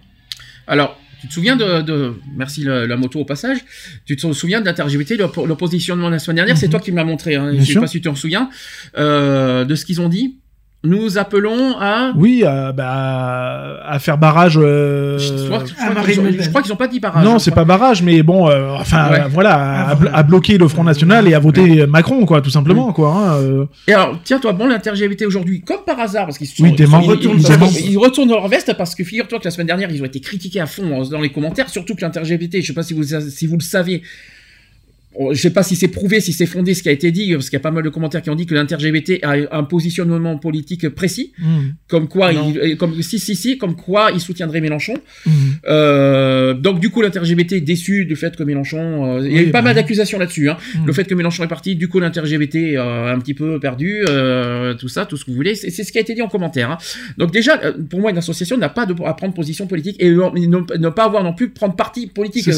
Alors, 0.66 0.96
tu 1.22 1.28
te 1.28 1.32
souviens 1.32 1.56
de, 1.56 1.80
de- 1.80 2.14
merci 2.36 2.62
la, 2.64 2.86
la 2.86 2.96
moto 2.98 3.20
au 3.20 3.24
passage, 3.24 3.58
tu 4.04 4.16
te 4.16 4.32
souviens 4.32 4.60
de 4.60 4.66
l'inter-LGBT, 4.66 5.12
le, 5.12 5.46
le 5.46 5.54
positionnement 5.54 6.10
la 6.10 6.18
semaine 6.18 6.36
dernière, 6.36 6.58
c'est 6.58 6.66
Mhm. 6.66 6.70
toi 6.72 6.80
qui 6.80 6.92
me 6.92 6.96
l'as 6.98 7.04
montré, 7.04 7.36
hein, 7.36 7.52
je 7.54 7.60
sais 7.60 7.72
sûr. 7.72 7.80
pas 7.80 7.86
si 7.86 7.98
tu 7.98 8.02
t'en 8.02 8.14
souviens, 8.14 8.50
euh, 8.98 9.64
de 9.64 9.74
ce 9.74 9.84
qu'ils 9.86 10.00
ont 10.00 10.08
dit? 10.10 10.36
Nous 10.84 11.16
appelons 11.16 11.76
à... 11.78 12.12
Oui, 12.16 12.42
à, 12.44 12.72
bah, 12.72 13.78
à 13.86 13.98
faire 14.00 14.18
barrage. 14.18 14.58
euh, 14.60 15.16
Je 15.16 15.28
crois, 15.46 15.62
je 15.64 15.72
crois 15.74 15.86
à 15.86 16.04
qu'ils 16.60 16.72
ont- 16.72 16.76
pas 16.76 16.88
dit 16.88 16.98
barrage. 16.98 17.24
non, 17.24 17.36
hein, 17.36 17.38
c'est 17.38 17.52
pas 17.54 17.64
barrage, 17.64 18.02
mais 18.02 18.24
bon, 18.24 18.48
euh, 18.48 18.70
enfin, 18.72 19.08
Ouais. 19.10 19.20
voilà, 19.30 19.96
à, 20.12 20.22
bloquer 20.24 20.58
le 20.58 20.66
Front 20.66 20.82
National 20.82 21.28
et 21.28 21.34
à 21.34 21.38
voter 21.38 21.86
Macron, 21.86 22.26
quoi, 22.26 22.40
tout 22.40 22.50
simplement, 22.50 22.92
quoi. 22.92 23.14
hein, 23.14 23.34
euh. 23.42 23.64
Et 23.86 23.92
alors, 23.92 24.18
tiens, 24.24 24.40
toi, 24.40 24.52
bon, 24.52 24.66
l'inter-LGBT 24.66 25.22
aujourd'hui, 25.26 25.60
comme 25.60 25.84
par 25.86 26.00
hasard, 26.00 26.26
parce 26.26 26.38
qu'ils 26.38 26.48
se 26.48 26.56
sont, 26.56 26.64
Oui, 26.64 26.74
ils, 26.76 26.86
sont- 26.88 27.00
ils- 27.00 27.06
Retournent 27.08 27.38
ils- 27.38 27.42
leur 27.48 27.52
ils- 27.52 27.58
veste. 27.60 27.88
ils 27.90 27.98
retournent 27.98 28.30
leur 28.30 28.48
veste 28.48 28.74
parce 28.76 28.96
que 28.96 29.04
figure-toi 29.04 29.38
que 29.38 29.44
la 29.44 29.50
semaine 29.52 29.68
dernière, 29.68 29.88
ils 29.92 30.02
ont 30.02 30.06
été 30.06 30.18
critiqués 30.18 30.60
à 30.60 30.66
fond 30.66 31.02
euh, 31.02 31.04
dans 31.04 31.20
les 31.20 31.30
commentaires, 31.30 31.68
surtout 31.68 31.94
que 31.94 32.00
l'inter-LGBT, 32.00 32.60
je 32.60 32.66
sais 32.66 32.72
pas 32.72 32.82
si 32.82 32.94
vous, 32.94 33.04
si 33.04 33.46
vous 33.46 33.56
le 33.56 33.62
savez, 33.62 33.98
Bon, 33.98 34.41
Je 35.32 35.40
sais 35.40 35.50
pas 35.50 35.62
si 35.62 35.76
c'est 35.76 35.88
prouvé, 35.88 36.20
si 36.20 36.32
c'est 36.32 36.46
fondé 36.46 36.74
ce 36.74 36.82
qui 36.82 36.88
a 36.88 36.92
été 36.92 37.10
dit, 37.10 37.32
parce 37.32 37.50
qu'il 37.50 37.56
y 37.56 37.60
a 37.60 37.60
pas 37.60 37.70
mal 37.70 37.84
de 37.84 37.88
commentaires 37.88 38.22
qui 38.22 38.30
ont 38.30 38.34
dit 38.34 38.46
que 38.46 38.54
l'inter-LGBT 38.54 39.22
a 39.22 39.56
un 39.56 39.64
positionnement 39.64 40.38
politique 40.38 40.88
précis, 40.88 41.32
Mm. 41.38 41.70
comme 41.88 42.08
quoi, 42.08 42.32
Non. 42.32 42.52
il, 42.62 42.76
comme 42.76 43.00
si 43.02 43.18
si 43.18 43.34
si, 43.36 43.58
comme 43.58 43.76
quoi 43.76 44.10
il 44.12 44.20
soutiendrait 44.20 44.60
Mélenchon. 44.60 44.94
Mm. 45.26 45.30
Euh, 45.68 46.54
donc 46.54 46.80
du 46.80 46.90
coup 46.90 47.02
l'inter-LGBT 47.02 47.52
est 47.52 47.60
déçu 47.60 48.04
du 48.06 48.16
fait 48.16 48.36
que 48.36 48.42
Mélenchon, 48.42 49.18
euh, 49.18 49.26
il 49.28 49.32
y 49.32 49.38
a 49.38 49.42
eu 49.42 49.50
pas 49.50 49.60
bah 49.60 49.68
mal 49.68 49.74
d'accusations 49.74 50.18
là-dessus. 50.18 50.48
Hein. 50.48 50.56
Mm. 50.74 50.86
Le 50.86 50.92
fait 50.92 51.04
que 51.04 51.14
Mélenchon 51.14 51.44
est 51.44 51.48
parti, 51.48 51.76
du 51.76 51.88
coup 51.88 52.00
l'inter-LGBT 52.00 52.56
euh, 52.76 53.12
un 53.12 53.18
petit 53.18 53.34
peu 53.34 53.58
perdu, 53.60 54.02
tout 54.78 54.88
ça, 54.88 55.06
tout 55.06 55.16
ce 55.16 55.24
que 55.24 55.30
vous 55.30 55.36
voulez, 55.36 55.54
c'est 55.54 55.70
ce 55.70 55.92
qui 55.92 55.98
a 55.98 56.00
été 56.00 56.14
dit 56.14 56.22
en 56.22 56.28
commentaire. 56.28 56.70
Hein. 56.70 56.78
Donc 57.18 57.32
déjà, 57.32 57.58
pour 57.90 58.00
moi, 58.00 58.10
une 58.10 58.18
association 58.18 58.56
n'a 58.56 58.68
pas 58.68 58.86
de, 58.86 58.94
à 59.04 59.14
prendre 59.14 59.34
position 59.34 59.66
politique 59.66 59.96
et 60.00 60.10
ne, 60.10 60.76
ne 60.78 60.88
pas 60.88 61.04
avoir 61.04 61.22
non 61.24 61.34
plus 61.34 61.50
prendre 61.50 61.74
parti 61.74 62.06
politique. 62.06 62.48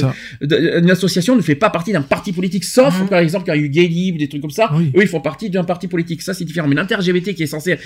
Une 0.40 0.90
association 0.90 1.36
ne 1.36 1.42
fait 1.42 1.54
pas 1.54 1.70
partie 1.70 1.92
d'un 1.92 2.02
parti 2.02 2.32
politique. 2.32 2.43
Politique, 2.44 2.64
sauf 2.64 2.94
Mhm. 3.00 3.08
par 3.08 3.20
exemple 3.20 3.44
quand 3.46 3.54
il 3.54 3.60
y 3.60 3.62
a 3.62 3.66
eu 3.66 3.68
Gay 3.70 3.86
Libre, 3.86 4.18
des 4.18 4.28
trucs 4.28 4.42
comme 4.42 4.50
ça. 4.50 4.70
Oui. 4.74 4.92
Eux, 4.96 5.02
ils 5.02 5.08
font 5.08 5.20
partie 5.20 5.48
d'un 5.50 5.64
parti 5.64 5.86
politique. 5.88 6.20
Ça, 6.22 6.34
c'est 6.34 6.44
différent. 6.44 6.68
Mais 6.68 6.74
l'inter-LGBT 6.74 7.34
qui 7.34 7.42
est 7.42 7.46
censé, 7.56 7.78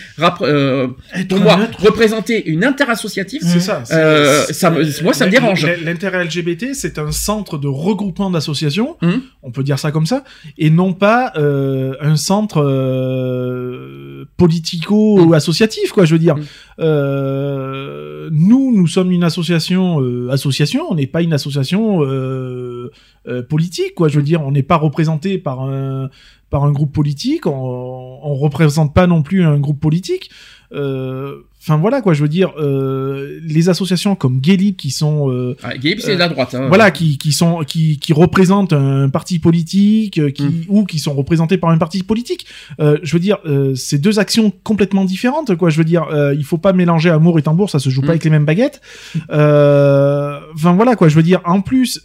euh, 0.42 0.88
pour 1.28 1.38
moi, 1.40 1.56
neutre. 1.56 1.78
représenter 1.88 2.36
une 2.50 2.64
inter-associative, 2.64 3.42
ça. 3.42 3.82
Euh, 3.92 4.44
c'est- 4.46 4.52
ça 4.54 4.70
me- 4.70 5.02
moi, 5.04 5.12
ça 5.14 5.26
me 5.26 5.30
dérange. 5.30 5.64
l- 5.64 5.78
L'intérêt 5.84 6.24
LGBT, 6.24 6.74
c'est 6.74 6.98
un 6.98 7.12
centre 7.12 7.56
de 7.58 7.68
regroupement 7.68 8.30
d'associations, 8.30 8.96
Mhm. 9.02 9.20
on 9.42 9.50
peut 9.52 9.62
dire 9.62 9.78
ça 9.78 9.90
comme 9.92 10.06
ça, 10.06 10.24
et 10.58 10.70
non 10.70 10.92
pas 10.92 11.32
euh, 11.36 11.94
un 12.00 12.16
centre 12.16 12.58
euh, 12.62 14.24
politico-associatif, 14.36 15.92
quoi. 15.92 16.04
Je 16.04 16.14
veux 16.14 16.18
dire. 16.18 16.36
Euh, 16.36 16.42
nous, 16.78 18.72
nous 18.74 18.86
sommes 18.86 19.10
une 19.10 19.24
association, 19.24 20.00
euh, 20.00 20.30
association. 20.30 20.86
On 20.90 20.94
n'est 20.94 21.06
pas 21.06 21.22
une 21.22 21.32
association 21.32 22.02
euh, 22.02 22.90
euh, 23.26 23.42
politique, 23.42 23.94
quoi. 23.94 24.08
Je 24.08 24.18
veux 24.18 24.24
dire, 24.24 24.42
on 24.42 24.52
n'est 24.52 24.62
pas 24.62 24.76
représenté 24.76 25.38
par 25.38 25.62
un 25.62 26.10
par 26.50 26.64
un 26.64 26.72
groupe 26.72 26.92
politique. 26.92 27.46
On, 27.46 27.52
on 27.52 28.34
représente 28.34 28.94
pas 28.94 29.06
non 29.06 29.22
plus 29.22 29.44
un 29.44 29.58
groupe 29.58 29.80
politique. 29.80 30.30
Euh, 30.72 31.42
Enfin 31.60 31.76
voilà 31.76 32.00
quoi, 32.02 32.14
je 32.14 32.22
veux 32.22 32.28
dire, 32.28 32.52
euh, 32.58 33.40
les 33.42 33.68
associations 33.68 34.14
comme 34.14 34.38
Gay 34.40 34.56
Libre 34.56 34.76
qui 34.76 34.90
sont 34.90 35.30
euh, 35.30 35.56
Ah, 35.62 35.72
c'est 35.98 36.14
de 36.14 36.18
la 36.18 36.28
droite. 36.28 36.54
hein. 36.54 36.68
voilà, 36.68 36.90
qui, 36.92 37.18
qui 37.18 37.32
sont 37.32 37.60
qui, 37.66 37.98
qui 37.98 38.12
représentent 38.12 38.72
un 38.72 39.08
parti 39.08 39.38
politique, 39.40 40.18
euh, 40.18 40.30
qui 40.30 40.44
Mm. 40.44 40.64
ou 40.68 40.84
qui 40.84 40.98
sont 41.00 41.14
représentés 41.14 41.58
par 41.58 41.70
un 41.70 41.78
parti 41.78 42.02
politique. 42.04 42.46
Euh, 42.80 42.98
je 43.02 43.12
veux 43.12 43.20
dire, 43.20 43.38
c'est 43.74 43.98
deux 44.00 44.18
actions 44.18 44.52
complètement 44.62 45.04
différentes, 45.04 45.56
quoi. 45.56 45.68
Je 45.70 45.78
veux 45.78 45.84
dire, 45.84 46.06
il 46.36 46.44
faut 46.44 46.58
pas 46.58 46.72
mélanger 46.72 47.10
amour 47.10 47.38
et 47.38 47.42
tambour, 47.42 47.70
ça 47.70 47.78
se 47.80 47.90
joue 47.90 48.02
Mm. 48.02 48.06
pas 48.06 48.10
avec 48.12 48.24
les 48.24 48.30
mêmes 48.30 48.44
baguettes. 48.46 48.80
Enfin 49.28 50.72
voilà, 50.74 50.96
quoi. 50.96 51.08
Je 51.08 51.14
veux 51.16 51.22
dire, 51.22 51.40
en 51.44 51.60
plus, 51.60 52.00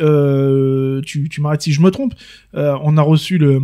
tu, 1.05 1.29
tu 1.29 1.41
m'arrêtes 1.41 1.61
si 1.61 1.71
je 1.73 1.81
me 1.81 1.91
trompe. 1.91 2.13
on 2.53 2.97
a 2.97 3.01
reçu 3.01 3.37
le 3.37 3.61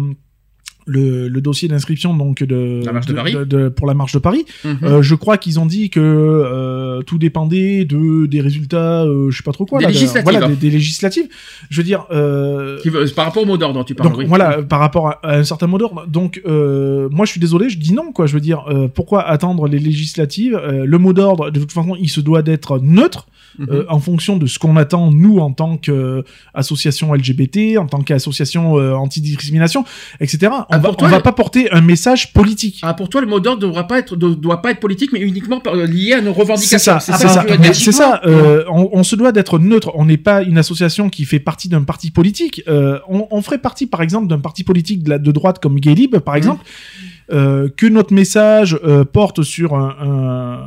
le, 0.90 1.28
le 1.28 1.42
dossier 1.42 1.68
d'inscription 1.68 2.14
donc 2.16 2.44
de, 2.44 2.82
La 2.86 3.00
de 3.00 3.14
Paris. 3.14 3.36
de- 3.46 3.70
pour 3.70 3.88
la 3.88 3.94
marche 3.94 4.14
de 4.14 4.20
Paris. 4.20 4.46
Mhm. 4.66 4.78
Euh, 4.84 5.02
je 5.02 5.16
crois 5.16 5.38
qu'ils 5.38 5.60
ont 5.60 5.66
dit 5.66 5.90
que 5.90 6.00
euh, 6.02 7.02
tout 7.04 7.18
dépendait 7.18 7.86
de 7.86 8.26
des 8.26 8.42
résultats, 8.42 9.04
euh, 9.04 9.30
je 9.30 9.38
sais 9.38 9.44
pas 9.44 9.52
trop 9.52 9.66
quoi, 9.66 9.80
Des 9.80 9.86
là, 9.86 9.92
législatives. 9.92 10.24
voilà, 10.32 10.48
des, 10.48 10.56
des 10.56 10.70
législatives. 10.70 11.28
Je 11.70 11.78
veux 11.78 11.84
dire, 11.86 12.06
euh, 12.12 12.80
Qui 12.82 12.90
veut- 12.90 13.06
par 13.16 13.26
rapport 13.26 13.44
au 13.44 13.46
mot 13.46 13.58
d'ordre 13.58 13.76
dont 13.76 13.84
tu 13.84 13.96
parles. 13.96 14.10
donc 14.10 14.18
oui. 14.20 14.26
voilà, 14.28 14.62
par 14.64 14.80
rapport 14.80 15.08
à, 15.10 15.20
à 15.24 15.38
un 15.38 15.44
certain 15.44 15.68
mot 15.68 15.78
d'ordre. 15.78 16.06
Donc 16.08 16.42
euh, 16.48 17.08
moi, 17.12 17.26
je 17.26 17.32
suis 17.32 17.40
désolé, 17.40 17.70
je 17.70 17.78
dis 17.78 17.94
non, 17.94 18.12
quoi. 18.12 18.26
Je 18.26 18.34
veux 18.34 18.42
dire, 18.42 18.64
euh, 18.70 18.88
pourquoi 18.88 19.22
attendre 19.28 19.68
les 19.68 19.80
législatives? 19.80 20.56
Euh, 20.56 20.86
Le 20.86 20.98
mot 20.98 21.14
d'ordre, 21.14 21.52
de 21.52 21.60
toute 21.60 21.72
façon, 21.72 21.96
il 22.00 22.10
se 22.10 22.22
doit 22.22 22.42
d'être 22.42 22.80
neutre. 22.80 23.28
Mhm. 23.60 23.68
euh, 23.72 23.86
en 23.90 24.00
fonction 24.00 24.38
de 24.38 24.48
ce 24.48 24.58
qu'on 24.58 24.76
attend 24.78 25.12
nous 25.12 25.40
en 25.40 25.52
tant 25.52 25.78
qu'association 25.78 27.14
LGBT, 27.14 27.78
en 27.78 27.86
tant 27.88 28.02
qu'association 28.02 28.78
euh, 28.80 28.94
anti-discrimination, 28.94 29.84
etc. 30.20 30.50
On 30.52 30.64
Ah, 30.70 30.78
va, 30.78 30.90
pour 30.90 30.98
toi, 30.98 31.08
on 31.08 31.12
va 31.12 31.20
pas 31.20 31.32
porter 31.34 31.72
un 31.72 31.82
message 31.82 32.34
politique. 32.34 32.80
Ah, 32.84 32.94
pour 32.94 33.10
toi, 33.10 33.22
le 33.22 33.28
mot 33.28 33.40
d'ordre 33.40 33.68
ne 33.68 33.72
doit 33.72 33.84
pas 33.84 34.00
être, 34.00 34.16
doit 34.16 34.62
pas 34.62 34.72
être 34.72 34.80
politique, 34.80 35.12
mais 35.14 35.20
uniquement 35.20 35.60
par- 35.60 35.76
lié 35.76 36.14
à 36.14 36.22
nos 36.22 36.34
revendications. 36.34 36.78
C'est 36.78 36.80
ça, 36.80 37.00
C'est 37.00 37.12
c'est 37.14 37.28
ça, 37.28 37.46
ça. 37.48 37.58
dire. 37.58 37.76
c'est 37.76 37.92
ça. 37.92 38.22
euh, 38.26 38.64
on, 38.70 38.90
on 38.94 39.04
se 39.04 39.16
doit 39.16 39.32
d'être 39.32 39.60
neutre. 39.60 39.92
On 39.96 40.06
n'est 40.06 40.18
pas 40.18 40.42
une 40.44 40.58
association 40.58 41.10
qui 41.10 41.26
fait 41.26 41.40
partie 41.40 41.70
d'un 41.70 41.84
parti 41.84 42.12
politique. 42.12 42.64
Euh, 42.68 43.00
on, 43.08 43.28
on 43.32 43.42
ferait 43.42 43.58
partie, 43.60 43.88
par 43.88 44.02
exemple, 44.02 44.28
d'un 44.28 44.40
parti 44.40 44.64
politique 44.64 45.04
de, 45.04 45.10
la- 45.12 45.20
de 45.20 45.32
droite 45.32 45.60
comme 45.60 45.80
Gay 45.80 45.96
Libre, 45.96 46.18
Mmh. 46.18 46.22
par 46.22 46.36
exemple, 46.36 46.64
euh, 47.32 47.70
que 47.76 47.86
notre 47.86 48.14
message 48.14 48.80
euh, 48.84 49.04
porte 49.06 49.44
sur 49.44 49.76
un- 49.76 49.96
un 50.02 50.60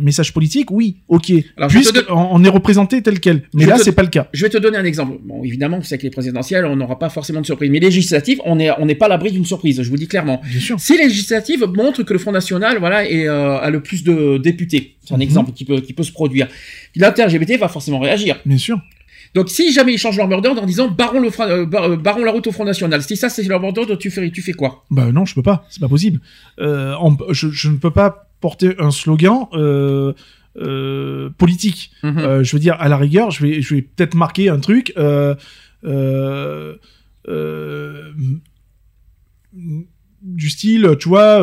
message 0.00 0.32
politique. 0.32 0.70
Oui, 0.70 0.96
ok. 1.08 1.32
Alors, 1.56 1.70
je 1.70 1.78
te 1.78 1.82
Puisque 1.82 1.94
donne- 1.94 2.04
on, 2.16 2.28
on 2.32 2.44
est 2.44 2.48
représenté 2.48 3.02
tel 3.02 3.20
quel. 3.20 3.42
Mais 3.54 3.64
Je 3.64 3.68
là, 3.68 3.78
te- 3.78 3.82
c'est 3.84 3.92
pas 3.92 4.02
le 4.02 4.08
cas. 4.08 4.28
Je 4.32 4.42
vais 4.44 4.50
te 4.50 4.58
donner 4.58 4.76
un 4.78 4.84
exemple. 4.84 5.18
Bon, 5.24 5.42
évidemment, 5.44 5.78
vous 5.78 5.84
savez 5.84 5.98
que 5.98 6.04
les 6.04 6.10
présidentielles, 6.10 6.64
on 6.64 6.76
n'aura 6.76 6.98
pas 6.98 7.08
forcément 7.08 7.40
de 7.40 7.46
surprise. 7.46 7.70
Mais 7.70 7.80
législatives, 7.80 8.40
on 8.44 8.56
n'est 8.56 8.70
on 8.78 8.86
n'est 8.86 8.94
pas 8.94 9.06
à 9.06 9.08
l'abri 9.10 9.32
d'une 9.32 9.44
surprise, 9.46 9.82
je 9.82 9.88
vous 9.88 9.96
dis 9.96 10.08
clairement. 10.08 10.40
Bien 10.50 10.60
sûr. 10.60 10.80
Si 10.80 10.96
les 10.96 11.04
législatives 11.04 11.64
montrent 11.74 12.02
que 12.02 12.12
le 12.12 12.18
Front 12.18 12.32
National 12.32 12.78
voilà, 12.78 13.08
est, 13.08 13.26
euh, 13.28 13.58
a 13.58 13.70
le 13.70 13.80
plus 13.82 14.04
de 14.04 14.38
députés, 14.38 14.96
c'est 15.04 15.14
un 15.14 15.16
Mhm. 15.16 15.22
exemple 15.22 15.52
qui 15.52 15.64
peut, 15.64 15.80
qui 15.80 15.92
peut 15.92 16.02
se 16.02 16.12
produire, 16.12 16.48
l'inter-LGBT 16.96 17.56
va 17.58 17.68
forcément 17.68 17.98
réagir. 17.98 18.38
Bien 18.46 18.58
sûr. 18.58 18.80
Donc 19.34 19.48
si 19.48 19.72
jamais 19.72 19.92
ils 19.94 19.98
changent 19.98 20.16
leur 20.16 20.28
d'ordre 20.28 20.60
en 20.62 20.66
disant 20.66 20.88
barrons, 20.88 21.20
le 21.20 21.28
euh, 21.40 21.64
euh, 21.72 21.96
barrons 21.96 22.24
la 22.24 22.32
route 22.32 22.46
au 22.48 22.52
Front 22.52 22.64
National, 22.64 23.00
si 23.02 23.16
ça 23.16 23.28
c'est 23.28 23.44
leur 23.44 23.60
d'ordre, 23.60 23.94
tu 23.96 24.10
fais, 24.10 24.28
tu 24.30 24.42
fais 24.42 24.52
quoi? 24.52 24.84
Bah 24.90 25.12
non, 25.12 25.24
je 25.24 25.34
peux 25.34 25.42
pas. 25.42 25.64
C'est 25.70 25.78
pas 25.80 25.88
possible. 25.88 26.20
Euh, 26.58 26.94
on- 27.00 27.16
je, 27.30 27.48
je 27.50 27.68
ne 27.68 27.76
peux 27.76 27.92
pas 27.92 28.29
porter 28.40 28.74
un 28.78 28.90
slogan 28.90 29.46
euh, 29.52 30.12
euh, 30.56 31.30
politique. 31.30 31.92
Mhm. 32.02 32.18
Euh, 32.18 32.44
je 32.44 32.56
veux 32.56 32.60
dire, 32.60 32.76
à 32.78 32.88
la 32.88 32.96
rigueur, 32.96 33.30
je 33.30 33.46
vais, 33.46 33.62
je 33.62 33.74
vais 33.74 33.82
peut-être 33.82 34.14
marquer 34.14 34.48
un 34.48 34.58
truc. 34.58 34.94
Du 40.22 40.50
style, 40.50 40.96
tu 40.98 41.08
vois. 41.08 41.42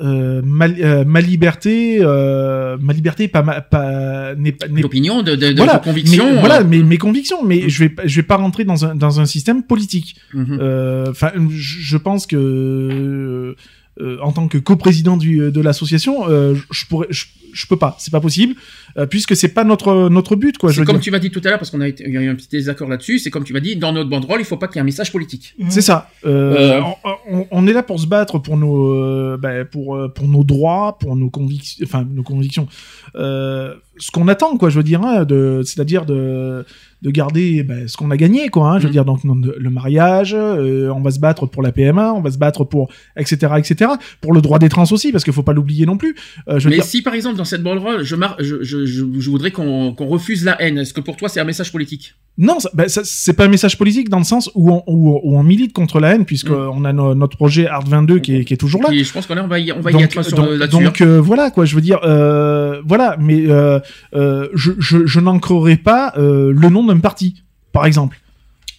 Euh, 0.00 0.40
ma, 0.42 0.66
euh, 0.66 1.04
ma 1.04 1.20
liberté, 1.20 1.98
euh, 2.00 2.78
ma 2.80 2.94
liberté 2.94 3.28
pas 3.28 3.42
ma, 3.42 3.60
pas 3.60 4.34
n'est 4.34 4.52
pas 4.52 4.66
n'est 4.66 4.80
D'opinion, 4.80 5.22
de, 5.22 5.34
de, 5.34 5.52
de, 5.52 5.56
voilà, 5.56 5.78
conviction. 5.78 6.24
mais, 6.24 6.40
voilà, 6.40 6.64
mes, 6.64 6.82
mes 6.82 6.96
convictions, 6.96 7.44
mais 7.44 7.68
je 7.68 7.84
vais 7.84 7.94
je 8.04 8.16
vais 8.16 8.26
pas 8.26 8.36
rentrer 8.36 8.64
dans 8.64 8.86
un 8.86 8.94
dans 8.94 9.20
un 9.20 9.26
système 9.26 9.62
politique. 9.62 10.16
mhm. 10.32 10.58
Enfin, 11.10 11.32
je 11.50 11.96
pense 11.98 12.26
que 12.26 13.54
euh, 14.00 14.18
en 14.22 14.32
tant 14.32 14.48
que 14.48 14.58
coprésident 14.58 15.16
du 15.16 15.50
de 15.50 15.60
l'association, 15.60 16.28
euh, 16.28 16.54
je 16.70 16.84
pourrais, 16.86 17.08
je, 17.10 17.24
je 17.52 17.66
peux 17.66 17.76
pas, 17.76 17.96
c'est 17.98 18.12
pas 18.12 18.20
possible, 18.20 18.54
euh, 18.96 19.06
puisque 19.06 19.34
c'est 19.34 19.48
pas 19.48 19.64
notre 19.64 20.08
notre 20.08 20.36
but, 20.36 20.56
quoi. 20.58 20.72
C'est 20.72 20.84
comme 20.84 20.96
dire. 20.96 21.02
tu 21.04 21.10
m'as 21.10 21.18
dit 21.18 21.30
tout 21.30 21.40
à 21.44 21.48
l'heure, 21.48 21.58
parce 21.58 21.70
qu'on 21.70 21.80
a 21.80 21.88
été- 21.88 22.04
il 22.06 22.14
y 22.14 22.16
a 22.16 22.20
eu 22.22 22.28
un 22.28 22.34
petit 22.36 22.48
désaccord 22.48 22.88
là-dessus, 22.88 23.18
c'est 23.18 23.30
comme 23.30 23.42
tu 23.44 23.52
m'as 23.52 23.60
dit, 23.60 23.74
dans 23.76 23.92
notre 23.92 24.08
banderole, 24.08 24.40
il 24.40 24.44
faut 24.44 24.56
pas 24.56 24.68
qu'il 24.68 24.76
y 24.76 24.78
ait 24.78 24.82
un 24.82 24.84
message 24.84 25.10
politique. 25.10 25.54
C'est 25.68 25.80
ça. 25.82 26.08
Euh, 26.24 26.78
Euh, 26.78 26.80
on, 27.28 27.38
on- 27.40 27.46
on 27.50 27.66
est 27.66 27.72
là 27.72 27.82
pour 27.82 27.98
se 27.98 28.06
battre 28.06 28.38
pour 28.38 28.56
nos, 28.56 28.94
euh, 28.94 29.36
ben, 29.40 29.64
pour 29.64 29.96
euh, 29.96 30.08
pour 30.08 30.28
nos 30.28 30.44
droits, 30.44 30.96
pour 30.98 31.16
nos 31.16 31.28
convictions, 31.30 31.84
enfin 31.86 32.06
nos 32.08 32.22
convictions. 32.22 32.68
Euh, 34.00 34.02
ce 34.02 34.10
qu'on 34.10 34.28
attend, 34.28 34.56
quoi, 34.56 34.70
je 34.70 34.76
veux 34.76 34.82
dire, 34.82 35.02
hein, 35.02 35.24
de, 35.24 35.60
c'est-à-dire 35.64 36.04
de 36.06 36.64
de 37.02 37.10
garder 37.10 37.62
ben, 37.62 37.88
ce 37.88 37.96
qu'on 37.96 38.10
a 38.10 38.16
gagné, 38.18 38.50
quoi. 38.50 38.68
Hein, 38.72 38.74
je 38.78 38.82
veux 38.82 38.88
Mhm. 38.88 38.92
dire, 38.92 39.04
donc 39.06 39.20
le 39.24 39.70
mariage, 39.70 40.34
euh, 40.38 40.92
on 40.94 41.00
va 41.00 41.10
se 41.10 41.18
battre 41.18 41.46
pour 41.46 41.62
la 41.62 41.72
PMA, 41.72 42.12
on 42.12 42.20
va 42.20 42.30
se 42.30 42.36
battre 42.36 42.64
pour 42.64 42.90
etc 43.16 43.54
etc, 43.56 43.92
pour 44.20 44.34
le 44.34 44.42
droit 44.42 44.58
des 44.58 44.68
trans 44.68 44.84
aussi, 44.90 45.10
parce 45.10 45.24
qu'il 45.24 45.32
faut 45.32 45.42
pas 45.42 45.54
l'oublier 45.54 45.86
non 45.86 45.96
plus. 45.96 46.14
Euh, 46.48 46.58
je 46.58 46.64
veux 46.64 46.68
Mais 46.70 46.76
dire, 46.76 46.84
si 46.84 47.00
par 47.00 47.14
exemple 47.14 47.36
dans 47.38 47.46
cette 47.46 47.62
banderole, 47.62 48.02
je, 48.02 48.16
mar- 48.16 48.36
je, 48.38 48.62
je, 48.62 48.84
je, 48.84 49.04
je 49.18 49.30
voudrais 49.30 49.50
qu'on 49.50 49.94
refuse 49.98 50.44
la 50.44 50.60
haine, 50.60 50.76
est-ce 50.76 50.92
que 50.92 51.00
pour 51.00 51.16
toi 51.16 51.30
c'est 51.30 51.40
un 51.40 51.44
message 51.44 51.72
politique? 51.72 52.16
Non, 52.36 52.58
ben, 52.74 52.86
c'est 52.88 53.32
pas 53.32 53.46
un 53.46 53.48
message 53.48 53.78
politique 53.78 54.10
dans 54.10 54.18
le 54.18 54.24
sens 54.24 54.50
où 54.54 54.70
on, 54.70 54.82
où, 54.86 55.18
où 55.22 55.38
on 55.38 55.42
milite 55.42 55.72
contre 55.72 56.00
la 56.00 56.14
haine, 56.14 56.26
puisque 56.26 56.50
Mm. 56.50 56.70
on 56.74 56.84
a 56.84 56.92
no- 56.92 57.14
notre 57.14 57.38
projet 57.38 57.66
Art 57.66 57.86
22 57.86 58.18
qui 58.18 58.36
est, 58.36 58.44
qui 58.44 58.52
est 58.52 58.56
toujours 58.58 58.82
là. 58.82 58.90
Et 58.92 59.04
je 59.04 59.12
pense 59.12 59.26
qu'on 59.26 59.38
on 59.38 59.46
va 59.46 59.58
y, 59.58 59.72
on 59.72 59.80
va 59.80 59.90
y 59.90 59.94
donc, 59.94 60.02
être 60.02 60.22
sur 60.22 60.36
donc, 60.36 60.50
là-dessus. 60.50 60.84
donc, 60.84 61.00
euh, 61.00 61.18
voilà 61.18 61.50
quoi, 61.50 61.64
je 61.64 61.74
veux 61.74 61.80
dire, 61.80 61.98
euh, 62.04 62.82
voilà, 62.86 63.16
mais 63.18 63.46
euh, 63.46 63.78
euh, 63.78 63.80
je, 64.12 64.72
je, 64.78 65.06
je 65.06 65.20
n'ancrerai 65.20 65.76
pas 65.76 66.12
euh, 66.16 66.52
le 66.54 66.68
nom 66.68 66.84
d'un 66.84 66.98
parti, 66.98 67.42
par 67.72 67.86
exemple. 67.86 68.18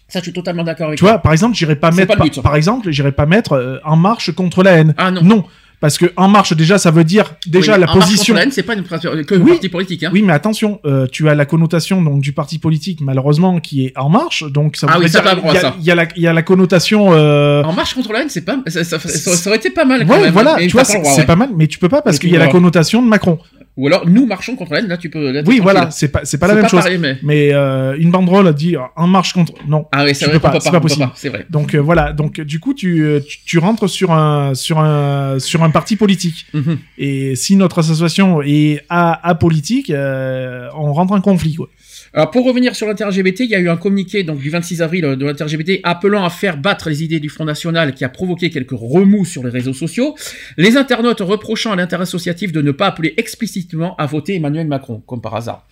Ça, 0.07 0.19
je 0.19 0.23
suis 0.23 0.33
totalement 0.33 0.63
d'accord 0.65 0.87
avec 0.87 0.99
Tu 0.99 1.05
vois, 1.05 1.19
par 1.19 1.31
exemple, 1.31 1.55
j'irai 1.55 1.75
pas 1.77 1.89
mettre, 1.91 2.17
pas 2.17 2.41
par, 2.41 2.55
exemple, 2.57 2.91
j'irai 2.91 3.13
pas 3.13 3.25
mettre 3.25 3.53
euh, 3.53 3.77
En 3.85 3.95
Marche 3.95 4.31
contre 4.33 4.61
la 4.61 4.71
haine. 4.71 4.93
Ah 4.97 5.09
non. 5.09 5.21
Non, 5.23 5.45
parce 5.79 5.97
que 5.97 6.11
En 6.17 6.27
Marche 6.27 6.51
déjà, 6.53 6.77
ça 6.77 6.91
veut 6.91 7.05
dire 7.05 7.35
déjà 7.47 7.75
Oui, 7.75 7.79
la 7.79 7.85
En 7.89 7.95
Marche 7.95 8.09
position. 8.09 8.33
contre 8.33 8.35
la 8.35 8.43
haine, 8.43 8.51
c'est 8.51 8.63
pas 8.63 8.73
une, 8.73 8.83
que 9.23 9.35
Oui. 9.35 9.51
parti 9.51 9.69
politique. 9.69 10.03
Hein. 10.03 10.09
Oui, 10.11 10.21
mais 10.21 10.33
attention, 10.33 10.81
euh, 10.85 11.07
tu 11.09 11.29
as 11.29 11.33
la 11.35 11.45
connotation 11.45 12.01
donc 12.01 12.19
du 12.19 12.33
parti 12.33 12.59
politique 12.59 12.99
malheureusement 12.99 13.61
qui 13.61 13.85
est 13.85 13.97
En 13.97 14.09
Marche, 14.09 14.43
donc 14.51 14.75
ça 14.75 14.87
Ah 14.89 14.99
oui, 14.99 15.09
dire 15.09 15.21
il 15.23 15.53
y 15.53 15.57
a- 15.59 15.73
il 15.79 15.85
y, 15.85 15.91
a 15.91 15.95
la 15.95 16.07
il 16.17 16.21
y 16.23 16.27
a 16.27 16.33
la 16.33 16.43
connotation. 16.43 17.13
euh, 17.13 17.63
En 17.63 17.71
marche 17.71 17.93
contre 17.93 18.11
la 18.11 18.19
haine, 18.23 18.29
c'est 18.29 18.41
pas, 18.41 18.57
ça, 18.67 18.83
ça, 18.83 18.99
ça- 18.99 19.35
ça 19.37 19.49
aurait 19.49 19.59
été 19.59 19.69
pas 19.69 19.85
mal. 19.85 20.05
quand 20.05 20.13
Ouais, 20.15 20.23
même, 20.23 20.33
voilà, 20.33 20.57
tu 20.59 20.67
vois, 20.71 20.83
c'est 20.83 21.25
pas 21.25 21.37
mal, 21.37 21.51
mais 21.55 21.67
tu 21.67 21.79
peux 21.79 21.87
pas 21.89 22.01
parce 22.01 22.19
tu 22.19 22.27
qu'il 22.27 22.33
y 22.33 22.35
a 22.35 22.39
la 22.39 22.49
connotation 22.49 23.01
de 23.01 23.07
Macron. 23.07 23.39
Ou 23.77 23.87
alors, 23.87 24.05
nous 24.07 24.25
marchons 24.25 24.55
contre 24.57 24.73
la 24.73 24.79
haine, 24.79 24.87
là, 24.89 24.97
tu 24.97 25.09
peux. 25.09 25.31
là, 25.31 25.41
Oui, 25.45 25.59
voilà, 25.59 25.89
c'est 25.91 26.09
pas, 26.09 26.21
c'est 26.25 26.37
pas 26.37 26.47
la 26.47 26.55
même 26.55 26.63
pas 26.63 26.67
chose. 26.69 26.81
pareil, 26.81 26.97
mais- 26.97 27.17
Mais 27.23 27.53
euh, 27.53 27.95
une 27.97 28.11
banderole 28.11 28.45
à 28.47 28.53
dire 28.53 28.89
en 28.97 29.07
marche 29.07 29.31
contre. 29.33 29.53
Non. 29.67 29.85
Ah 29.93 30.03
oui, 30.03 30.13
c'est 30.13 30.25
vrai 30.25 30.39
pas, 30.39 30.59
c'est 30.59 30.69
pas, 30.71 30.77
on 30.77 30.81
possible. 30.81 31.09
c'est 31.15 31.29
vrai. 31.29 31.45
Donc 31.49 31.73
euh, 31.73 31.77
voilà, 31.79 32.11
donc 32.11 32.41
du 32.41 32.59
coup 32.59 32.73
tu, 32.73 33.01
euh, 33.01 33.21
tu 33.25 33.37
tu 33.45 33.57
rentres 33.59 33.89
sur 33.89 34.11
un 34.11 34.53
sur 34.55 34.79
un 34.79 35.39
sur 35.39 35.63
un 35.63 35.69
parti 35.69 35.95
politique. 35.95 36.47
Mhm. 36.53 36.79
Et 36.97 37.35
si 37.35 37.55
notre 37.55 37.79
association 37.79 38.41
est 38.41 38.81
a 38.89 39.25
apolitique, 39.27 39.89
euh, 39.89 40.67
on 40.75 40.91
rentre 40.91 41.13
en 41.13 41.21
conflit 41.21 41.55
quoi. 41.55 41.69
Alors 42.13 42.29
pour 42.29 42.45
revenir 42.45 42.75
sur 42.75 42.87
l'inter-LGBT, 42.87 43.39
il 43.41 43.51
y 43.51 43.55
a 43.55 43.59
eu 43.59 43.69
un 43.69 43.77
communiqué 43.77 44.23
donc 44.23 44.39
du 44.39 44.49
26 44.49 44.81
avril 44.81 45.05
euh, 45.05 45.15
de 45.15 45.25
l'inter-LGBT 45.25 45.79
appelant 45.83 46.25
à 46.25 46.29
faire 46.29 46.57
battre 46.57 46.89
les 46.89 47.05
idées 47.05 47.21
du 47.21 47.29
Front 47.29 47.45
National 47.45 47.93
qui 47.93 48.03
a 48.03 48.09
provoqué 48.09 48.49
quelques 48.49 48.71
remous 48.71 49.23
sur 49.23 49.45
les 49.45 49.49
réseaux 49.49 49.73
sociaux. 49.73 50.15
Les 50.57 50.75
internautes 50.75 51.21
reprochant 51.21 51.71
à 51.71 51.77
l'inter-associatif 51.77 52.51
de 52.51 52.61
ne 52.61 52.71
pas 52.71 52.87
appeler 52.87 53.13
explicitement 53.15 53.95
à 53.95 54.07
voter 54.07 54.35
Emmanuel 54.35 54.67
Macron, 54.67 55.01
comme 55.07 55.21
par 55.21 55.35
hasard. 55.35 55.65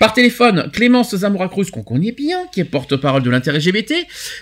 Par 0.00 0.12
téléphone, 0.12 0.70
Clémence 0.72 1.14
Zamora 1.14 1.48
Cruz, 1.48 1.66
qu'on 1.70 1.84
connaît 1.84 2.12
bien, 2.12 2.46
qui 2.52 2.60
est 2.60 2.64
porte-parole 2.64 3.22
de 3.22 3.30
l'inter-LGBT, 3.30 3.94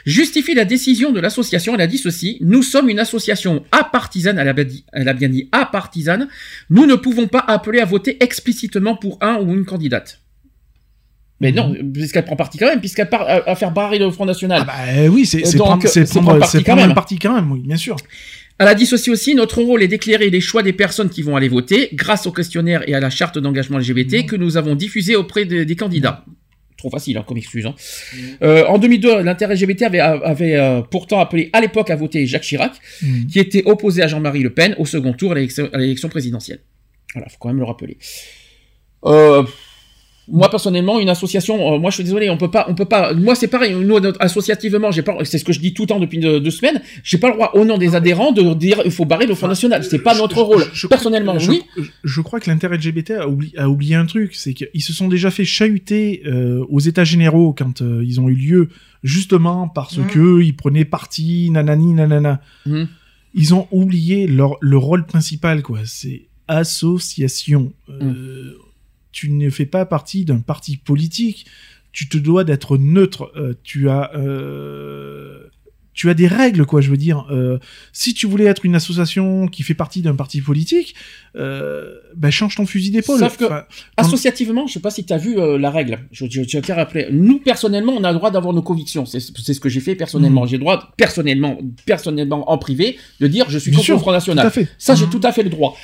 justifie 0.07 0.55
la 0.55 0.65
décision 0.65 1.13
de 1.13 1.21
l'association. 1.21 1.75
Elle 1.75 1.83
a 1.83 1.87
dit 1.87 1.99
ceci 1.99 2.39
Nous 2.41 2.63
sommes 2.63 2.89
une 2.89 3.01
association 3.01 3.67
apartisane. 3.71 4.39
Elle 4.39 4.49
a 4.49 4.55
bien 4.55 4.65
dit, 4.65 4.85
elle 4.95 5.09
a 5.09 5.13
bien 5.13 5.29
dit 5.29 5.51
apartisane. 5.53 6.29
Nous 6.71 6.87
ne 6.87 6.95
pouvons 6.95 7.27
pas 7.27 7.45
appeler 7.47 7.81
à 7.81 7.85
voter 7.85 8.17
explicitement 8.25 8.97
pour 8.97 9.19
un 9.21 9.37
ou 9.43 9.53
une 9.53 9.67
candidate. 9.67 10.23
Mais 11.41 11.53
non, 11.53 11.75
puisqu'elle 11.95 12.25
prend 12.25 12.35
parti 12.37 12.59
quand 12.59 12.67
même, 12.67 12.81
puisqu'elle 12.81 13.09
part 13.09 13.23
à, 13.23 13.49
à 13.49 13.55
faire 13.55 13.71
barrer 13.71 13.99
le 13.99 14.11
Front 14.11 14.25
National. 14.27 14.65
Bah 14.67 14.75
oui, 15.11 15.25
c'est 15.25 15.45
c'est 15.47 15.57
prendre, 15.57 15.83
prendre, 16.07 16.39
parti 16.41 16.65
quand 16.65 16.75
même. 16.77 16.95
parti 16.95 17.19
quand 17.19 17.35
même, 17.35 17.53
oui, 17.53 17.61
bien 17.61 17.77
sûr. 17.77 17.95
Elle 18.59 18.67
a 18.67 18.75
dit 18.75 18.87
ceci 18.87 19.09
aussi, 19.11 19.37
notre 19.37 19.63
rôle 19.63 19.85
est 19.85 19.89
d'éclairer 19.89 20.31
les 20.31 20.41
choix 20.41 20.65
des 20.65 20.73
personnes 20.73 21.11
qui 21.11 21.23
vont 21.23 21.37
aller 21.37 21.47
voter 21.49 21.91
grâce 21.93 22.27
au 22.27 22.33
questionnaire 22.33 22.83
et 22.89 22.95
à 22.95 22.99
la 22.99 23.09
charte 23.09 23.39
d'engagement 23.39 23.79
LGBT 23.79 24.27
que 24.27 24.35
nous 24.35 24.57
avons 24.57 24.75
diffusé 24.75 25.15
auprès 25.15 25.45
de- 25.45 25.63
des 25.63 25.77
candidats. 25.77 26.25
Trop 26.77 26.91
facile 26.91 27.17
hein, 27.19 27.25
comme 27.27 27.37
excuse. 27.37 27.67
hein. 27.67 27.75
Euh, 28.43 28.65
en 28.67 28.79
2002, 28.79 29.23
l'intérêt 29.23 29.55
LGBT 29.55 29.83
avait, 29.83 30.01
avait 30.01 30.57
euh, 30.57 30.81
pourtant 30.83 31.21
appelé 31.21 31.51
à 31.53 31.61
l'époque 31.61 31.91
à 31.91 31.95
voter 31.97 32.27
Jacques 32.27 32.43
Chirac, 32.43 32.73
Mm. 33.01 33.27
qui 33.27 33.39
était 33.39 33.63
opposé 33.65 34.03
à 34.03 34.09
Jean-Marie 34.09 34.43
Le 34.43 34.51
Pen 34.51 34.75
au 34.79 34.85
second 34.87 35.13
tour 35.13 35.31
à 35.33 35.35
l'élection 35.37 35.69
à 35.73 35.79
l'élection 35.79 36.09
présidentielle. 36.09 36.59
Voilà, 37.15 37.29
faut 37.29 37.37
quand 37.39 37.49
même 37.49 37.59
le 37.59 37.65
rappeler. 37.65 37.97
Euh, 39.05 39.45
moi 40.31 40.51
personnellement, 40.51 41.01
une 41.01 41.09
association, 41.09 41.75
euh, 41.75 41.79
moi 41.79 41.91
je 41.91 41.97
suis 41.97 42.05
désolé, 42.05 42.29
on 42.31 42.37
peut 42.37 42.51
pas, 42.51 42.67
on 42.69 42.75
peut 42.75 42.85
pas. 42.85 43.15
Moi 43.15 43.35
c'est 43.35 43.49
pareil, 43.49 43.75
nous 43.75 43.97
associativement, 44.21 44.91
j'ai 44.91 45.03
pas, 45.03 45.17
c'est 45.25 45.39
ce 45.39 45.45
que 45.45 45.53
je 45.53 45.61
dis 45.61 45.73
tout 45.75 45.83
le 45.85 45.89
temps 45.89 45.99
depuis 46.01 46.19
deux, 46.19 46.39
deux 46.41 46.51
semaines, 46.51 46.81
j'ai 47.03 47.19
pas 47.19 47.29
le 47.29 47.35
droit 47.35 47.51
au 47.55 47.65
nom 47.65 47.79
des 47.79 47.95
adhérents 47.95 48.33
de 48.33 48.55
dire 48.55 48.83
il 48.85 48.91
faut 48.91 49.05
barrer 49.07 49.27
le 49.27 49.35
Front 49.35 49.49
National. 49.49 49.83
C'est 49.85 49.99
pas 50.01 50.15
notre 50.17 50.41
rôle. 50.43 50.65
personnellement, 50.91 51.39
je, 51.39 51.51
oui. 51.51 51.63
je- 52.05 52.21
crois 52.21 52.41
que 52.41 52.51
l'intérêt 52.51 52.77
LGBT 52.77 53.13
a, 53.13 53.27
oubli- 53.27 53.57
a 53.57 53.69
oublié 53.71 53.95
un 53.95 54.05
truc, 54.07 54.35
c'est 54.35 54.53
qu'ils 54.55 54.83
se 54.83 54.93
sont 54.93 55.09
déjà 55.09 55.31
fait 55.31 55.45
chahuter 55.47 56.23
euh, 56.27 56.65
aux 56.69 56.81
États 56.81 57.05
généraux 57.05 57.55
quand 57.57 57.81
euh, 57.81 58.03
ils 58.07 58.21
ont 58.21 58.29
eu 58.29 58.35
lieu, 58.35 58.69
justement 59.03 59.69
parce 59.69 59.97
Mhm. 59.97 60.07
que 60.09 60.43
ils 60.43 60.55
prenaient 60.55 60.85
parti, 60.85 61.51
nanani, 61.51 61.95
nanana. 61.95 62.41
Mhm. 62.67 62.89
Ils 63.35 63.55
ont 63.55 63.67
oublié 63.71 64.27
leur, 64.27 64.57
le 64.61 64.77
rôle 64.77 65.07
principal, 65.07 65.63
quoi. 65.63 65.81
C'est 65.85 66.23
association. 66.49 67.73
Mhm. 67.89 68.53
Tu 69.19 69.31
ne 69.31 69.51
fais 69.51 69.67
pas 69.67 69.85
partie 69.85 70.25
d'un 70.25 70.39
parti 70.39 70.77
politique. 70.77 71.45
Tu 71.91 72.09
te 72.09 72.17
dois 72.17 72.45
d'être 72.45 72.77
neutre. 72.79 73.33
Euh, 73.37 73.55
tu 73.65 73.89
as 73.91 74.13
euh, 74.15 75.41
tu 75.93 76.09
as 76.09 76.15
des 76.15 76.29
règles, 76.29 76.65
quoi. 76.65 76.81
Je 76.81 76.89
veux 76.93 76.97
dire, 76.97 77.27
euh, 77.33 77.59
si 77.93 78.15
tu 78.15 78.29
voulais 78.29 78.45
être 78.45 78.65
une 78.65 78.77
association 78.77 79.49
qui 79.49 79.65
fait 79.65 79.75
partie 79.75 80.01
d'un 80.03 80.15
parti 80.15 80.41
politique, 80.41 80.95
ben 81.35 82.31
change 82.31 82.55
ton 82.55 82.67
fusil 82.67 82.91
d'épaule. 82.93 83.19
Sauf 83.19 83.37
que 83.37 83.45
Enfin, 83.47 83.65
associativement, 83.97 84.67
je 84.69 84.75
sais 84.75 84.81
pas 84.81 84.91
si 84.91 85.05
tu 85.05 85.13
as 85.13 85.19
vu 85.19 85.35
la 85.59 85.71
règle. 85.73 85.99
Je, 86.13 86.27
je, 86.31 86.43
je 86.47 86.59
tiens 86.61 86.75
à 86.75 86.79
rappeler. 86.79 87.09
Nous 87.11 87.41
personnellement, 87.41 87.95
on 87.97 88.05
a 88.05 88.13
le 88.13 88.19
droit 88.19 88.31
d'avoir 88.31 88.55
nos 88.55 88.63
convictions. 88.63 89.07
C'est 89.07 89.19
ce 89.21 89.61
que 89.61 89.69
j'ai 89.69 89.81
fait 89.81 89.97
personnellement. 89.97 90.43
Mhm. 90.43 90.49
J'ai 90.49 90.57
le 90.57 90.61
droit 90.61 90.93
personnellement, 90.97 91.59
personnellement 91.85 92.49
en 92.51 92.59
privé, 92.59 92.97
de 93.21 93.27
dire 93.27 93.47
je 93.49 93.59
suis 93.59 93.73
Bien 93.73 93.81
contre 93.81 93.93
le 93.93 93.99
Front 93.99 94.13
National. 94.13 94.53
Ça, 94.79 94.95
j'ai 94.95 95.07
Mhm. 95.07 95.11
tout 95.11 95.21
à 95.25 95.33
fait 95.33 95.43
le 95.43 95.51
droit. 95.51 95.77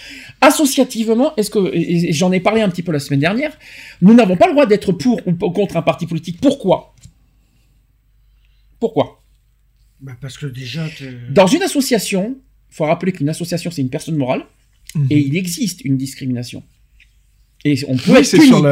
Associativement, 0.48 1.34
est-ce 1.36 1.50
que 1.50 1.60
et- 1.74 2.12
j'en 2.12 2.30
ai 2.32 2.40
parlé 2.40 2.60
un 2.60 2.68
petit 2.68 2.82
peu 2.82 2.92
la 2.92 2.98
semaine 3.00 3.20
dernière, 3.20 3.52
nous 4.02 4.14
n'avons 4.14 4.36
pas 4.36 4.46
le 4.46 4.52
droit 4.52 4.66
d'être 4.66 4.92
pour 4.92 5.16
ou 5.26 5.32
contre 5.58 5.76
un 5.76 5.82
parti 5.82 6.06
politique. 6.06 6.38
Pourquoi? 6.40 6.94
Pourquoi? 8.80 9.20
Bah, 10.00 10.12
parce 10.20 10.36
que 10.36 10.46
déjà, 10.46 10.86
Dans 11.30 11.46
une 11.46 11.62
association, 11.62 12.36
il 12.70 12.74
faut 12.76 12.84
rappeler 12.84 13.12
qu'une 13.12 13.28
association 13.28 13.70
c'est 13.70 13.82
une 13.82 13.88
personne 13.90 14.16
morale 14.16 14.44
et 15.10 15.18
il 15.18 15.36
existe 15.36 15.78
une 15.84 15.96
discrimination. 15.96 16.62
Et 17.66 17.76
on 17.88 17.96
peut 17.96 18.10
Oui, 18.12 18.18
être 18.18 18.26
c'est 18.26 18.36
puni. 18.36 18.48
sur 18.48 18.62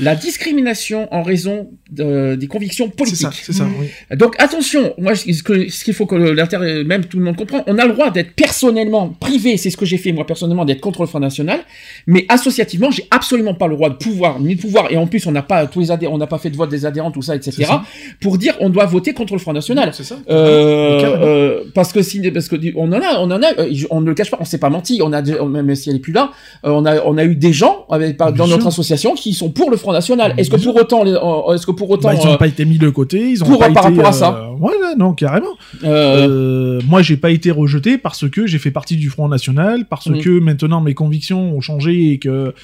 La 0.00 0.14
discrimination 0.16 1.06
en 1.14 1.22
raison 1.22 1.70
de- 1.90 2.34
des 2.34 2.48
convictions 2.48 2.88
politiques. 2.88 3.20
ça, 3.20 3.30
c'est 3.32 3.52
ça, 3.52 3.66
oui. 3.78 3.86
Donc 4.16 4.34
attention, 4.38 4.94
moi 4.98 5.14
ce 5.14 5.84
qu'il 5.84 5.94
faut 5.94 6.06
que 6.06 6.16
l'intérêt, 6.16 6.82
même 6.82 7.04
tout 7.04 7.18
le 7.18 7.24
monde 7.24 7.36
comprend, 7.36 7.62
on 7.68 7.78
a 7.78 7.86
le 7.86 7.92
droit 7.92 8.10
d'être 8.10 8.32
personnellement 8.34 9.10
privé, 9.10 9.56
c'est 9.56 9.70
ce 9.70 9.76
que 9.76 9.86
j'ai 9.86 9.96
fait 9.98 10.10
moi 10.12 10.26
personnellement, 10.26 10.64
d'être 10.64 10.80
contre 10.80 11.02
le 11.02 11.06
Front 11.06 11.20
National, 11.20 11.60
mais 12.08 12.26
associativement, 12.28 12.90
j'ai 12.90 13.04
absolument 13.12 13.54
pas 13.54 13.68
le 13.68 13.74
droit 13.76 13.90
de 13.90 13.94
pouvoir, 13.94 14.40
ni 14.40 14.56
de 14.56 14.60
pouvoir, 14.60 14.90
et 14.90 14.96
en 14.96 15.06
plus 15.06 15.24
on 15.26 15.32
n'a 15.32 15.42
pas 15.42 15.66
tous 15.66 15.78
les 15.80 15.90
adhérents, 15.92 16.14
on 16.14 16.18
n'a 16.18 16.26
pas 16.26 16.38
fait 16.38 16.50
de 16.50 16.56
vote 16.56 16.70
des 16.70 16.84
adhérents, 16.84 17.12
tout 17.12 17.22
ça, 17.22 17.36
etc. 17.36 17.52
C'est 17.58 17.64
ça. 17.64 17.82
Pour 18.20 18.38
dire 18.38 18.54
on 18.60 18.70
doit 18.70 18.86
voter 18.86 19.12
contre 19.12 19.34
le 19.34 19.38
Front 19.38 19.52
National. 19.52 19.90
C'est 19.92 20.02
ça. 20.04 20.16
Euh, 20.30 21.00
euh, 21.02 21.64
parce 21.74 21.92
que 21.92 22.02
si, 22.02 22.20
parce 22.32 22.48
que 22.48 22.56
on 22.76 22.88
en 22.92 23.00
a, 23.00 23.18
on 23.20 23.30
en 23.30 23.42
a, 23.42 23.52
euh, 23.60 23.70
on 23.90 24.00
ne 24.00 24.06
le 24.06 24.14
cache 24.14 24.30
pas, 24.30 24.38
on 24.40 24.44
s'est 24.44 24.58
pas 24.58 24.70
menti, 24.70 25.00
on 25.02 25.12
a, 25.12 25.22
même 25.46 25.74
si 25.76 25.90
elle 25.90 25.96
est 25.96 26.00
plus 26.00 26.12
là, 26.12 26.32
on 26.64 26.84
a, 26.86 27.00
on 27.04 27.16
a 27.18 27.24
eu 27.24 27.36
des 27.36 27.52
gens 27.52 27.86
avec, 27.90 28.16
par- 28.16 28.31
dans 28.36 28.46
notre 28.46 28.66
association 28.66 29.14
qui 29.14 29.32
sont 29.34 29.50
pour 29.50 29.70
le 29.70 29.76
Front 29.76 29.92
National. 29.92 30.34
Est-ce 30.38 30.50
que 30.50 30.56
pour 30.56 30.76
autant, 30.76 31.06
euh, 31.06 31.54
est-ce 31.54 31.66
que 31.66 31.72
pour 31.72 31.90
autant, 31.90 32.10
ils 32.10 32.18
n'ont 32.26 32.34
euh, 32.34 32.36
pas 32.36 32.46
été 32.48 32.64
mis 32.64 32.78
de 32.78 32.88
côté, 32.88 33.30
ils 33.30 33.42
ont 33.42 33.46
pour- 33.46 33.58
pas 33.58 33.70
par 33.70 33.88
été, 33.88 33.96
rapport 34.02 34.06
à 34.06 34.14
euh, 34.14 34.18
ça. 34.18 34.48
Voilà, 34.58 34.94
non, 34.96 35.12
carrément. 35.14 35.46
Euh, 35.84 36.28
Euh, 36.32 36.80
moi, 36.88 37.02
j'ai 37.02 37.16
pas 37.16 37.30
été 37.30 37.50
rejeté 37.50 37.98
parce 37.98 38.28
que 38.28 38.46
j'ai 38.46 38.58
fait 38.58 38.70
partie 38.70 38.96
du 38.96 39.08
Front 39.10 39.28
National, 39.28 39.86
parce 39.88 40.06
Mm. 40.06 40.18
que 40.20 40.30
maintenant 40.40 40.80
mes 40.80 40.94
convictions 40.94 41.54
ont 41.56 41.60
changé 41.60 42.10
et 42.12 42.18
que 42.18 42.54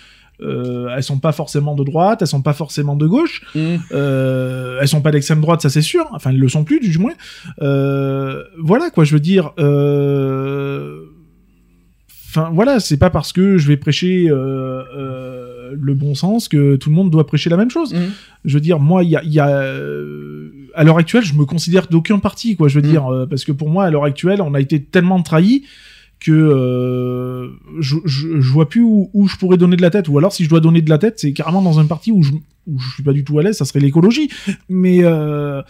euh, 0.41 0.89
elles 0.97 1.03
sont 1.03 1.19
pas 1.19 1.33
forcément 1.33 1.75
de 1.75 1.83
droite, 1.83 2.23
elles 2.23 2.29
sont 2.29 2.43
pas 2.43 2.53
forcément 2.53 2.95
de 2.95 3.07
gauche, 3.09 3.43
mm. 3.57 3.77
euh, 3.93 4.79
elles 4.81 4.87
sont 4.87 5.01
pas 5.01 5.11
d'extrême 5.11 5.41
droite, 5.41 5.61
ça 5.63 5.69
c'est 5.71 5.83
sûr. 5.83 6.07
Enfin, 6.13 6.31
elles 6.31 6.39
le 6.39 6.49
sont 6.49 6.63
plus, 6.63 6.79
du 6.79 6.97
moins. 6.99 7.15
Euh, 7.61 8.45
voilà 8.63 8.91
quoi, 8.91 9.03
je 9.05 9.15
veux 9.15 9.21
dire. 9.21 9.53
euh, 9.59 11.01
Enfin 12.31 12.51
voilà, 12.53 12.79
c'est 12.79 12.99
pas 12.99 13.09
parce 13.11 13.33
que 13.33 13.57
je 13.57 13.67
vais 13.69 13.79
prêcher 13.79 14.27
euh, 14.29 14.83
euh, 14.97 15.48
le 15.75 15.95
bon 15.95 16.15
sens 16.15 16.49
que 16.49 16.77
tout 16.77 16.91
le 16.91 16.97
monde 16.97 17.11
doit 17.11 17.27
prêcher 17.27 17.51
la 17.51 17.57
même 17.57 17.71
chose. 17.71 17.93
Mhm. 17.95 18.11
Je 18.45 18.55
veux 18.55 18.61
dire, 18.61 18.79
moi, 18.79 19.03
il 19.05 19.11
y 19.11 19.17
a, 19.17 19.23
il 19.25 19.33
y 19.33 19.41
a 19.41 19.49
euh, 19.49 20.51
à 20.75 20.85
l'heure 20.85 20.99
actuelle, 20.99 21.25
je 21.25 21.35
me 21.35 21.45
considère 21.45 21.87
d'aucun 21.89 22.19
parti, 22.19 22.57
quoi. 22.57 22.69
Je 22.69 22.79
veux 22.79 22.85
Mhm. 22.87 22.91
dire, 22.91 23.07
euh, 23.07 23.27
parce 23.27 23.45
que 23.45 23.53
pour 23.53 23.69
moi, 23.71 23.85
à 23.85 23.91
l'heure 23.91 24.05
actuelle, 24.05 24.41
on 24.43 24.55
a 24.55 24.61
été 24.61 24.83
tellement 24.83 25.23
trahis 25.23 25.65
que 26.21 26.33
euh, 26.33 27.49
je, 27.81 27.97
je, 28.05 28.41
je 28.41 28.51
vois 28.53 28.69
plus 28.69 28.83
où, 28.83 29.09
où 29.15 29.29
je 29.29 29.37
pourrais 29.37 29.57
donner 29.57 29.77
de 29.77 29.83
la 29.83 29.91
tête. 29.91 30.09
Ou 30.09 30.19
alors, 30.19 30.33
si 30.33 30.45
je 30.45 30.49
dois 30.49 30.61
donner 30.61 30.83
de 30.83 30.91
la 30.91 30.99
tête, 30.99 31.19
c'est 31.19 31.33
carrément 31.33 31.63
dans 31.63 31.79
un 31.79 31.85
parti 31.87 32.11
où 32.13 32.23
je, 32.23 32.33
où 32.67 32.79
je 32.79 32.95
suis 32.95 33.03
pas 33.05 33.13
du 33.13 33.23
tout 33.25 33.39
à 33.39 33.43
l'aise. 33.43 33.57
Ça 33.57 33.65
serait 33.65 33.81
l'écologie. 33.81 34.29
Mais 34.69 35.05
euh, 35.05 35.63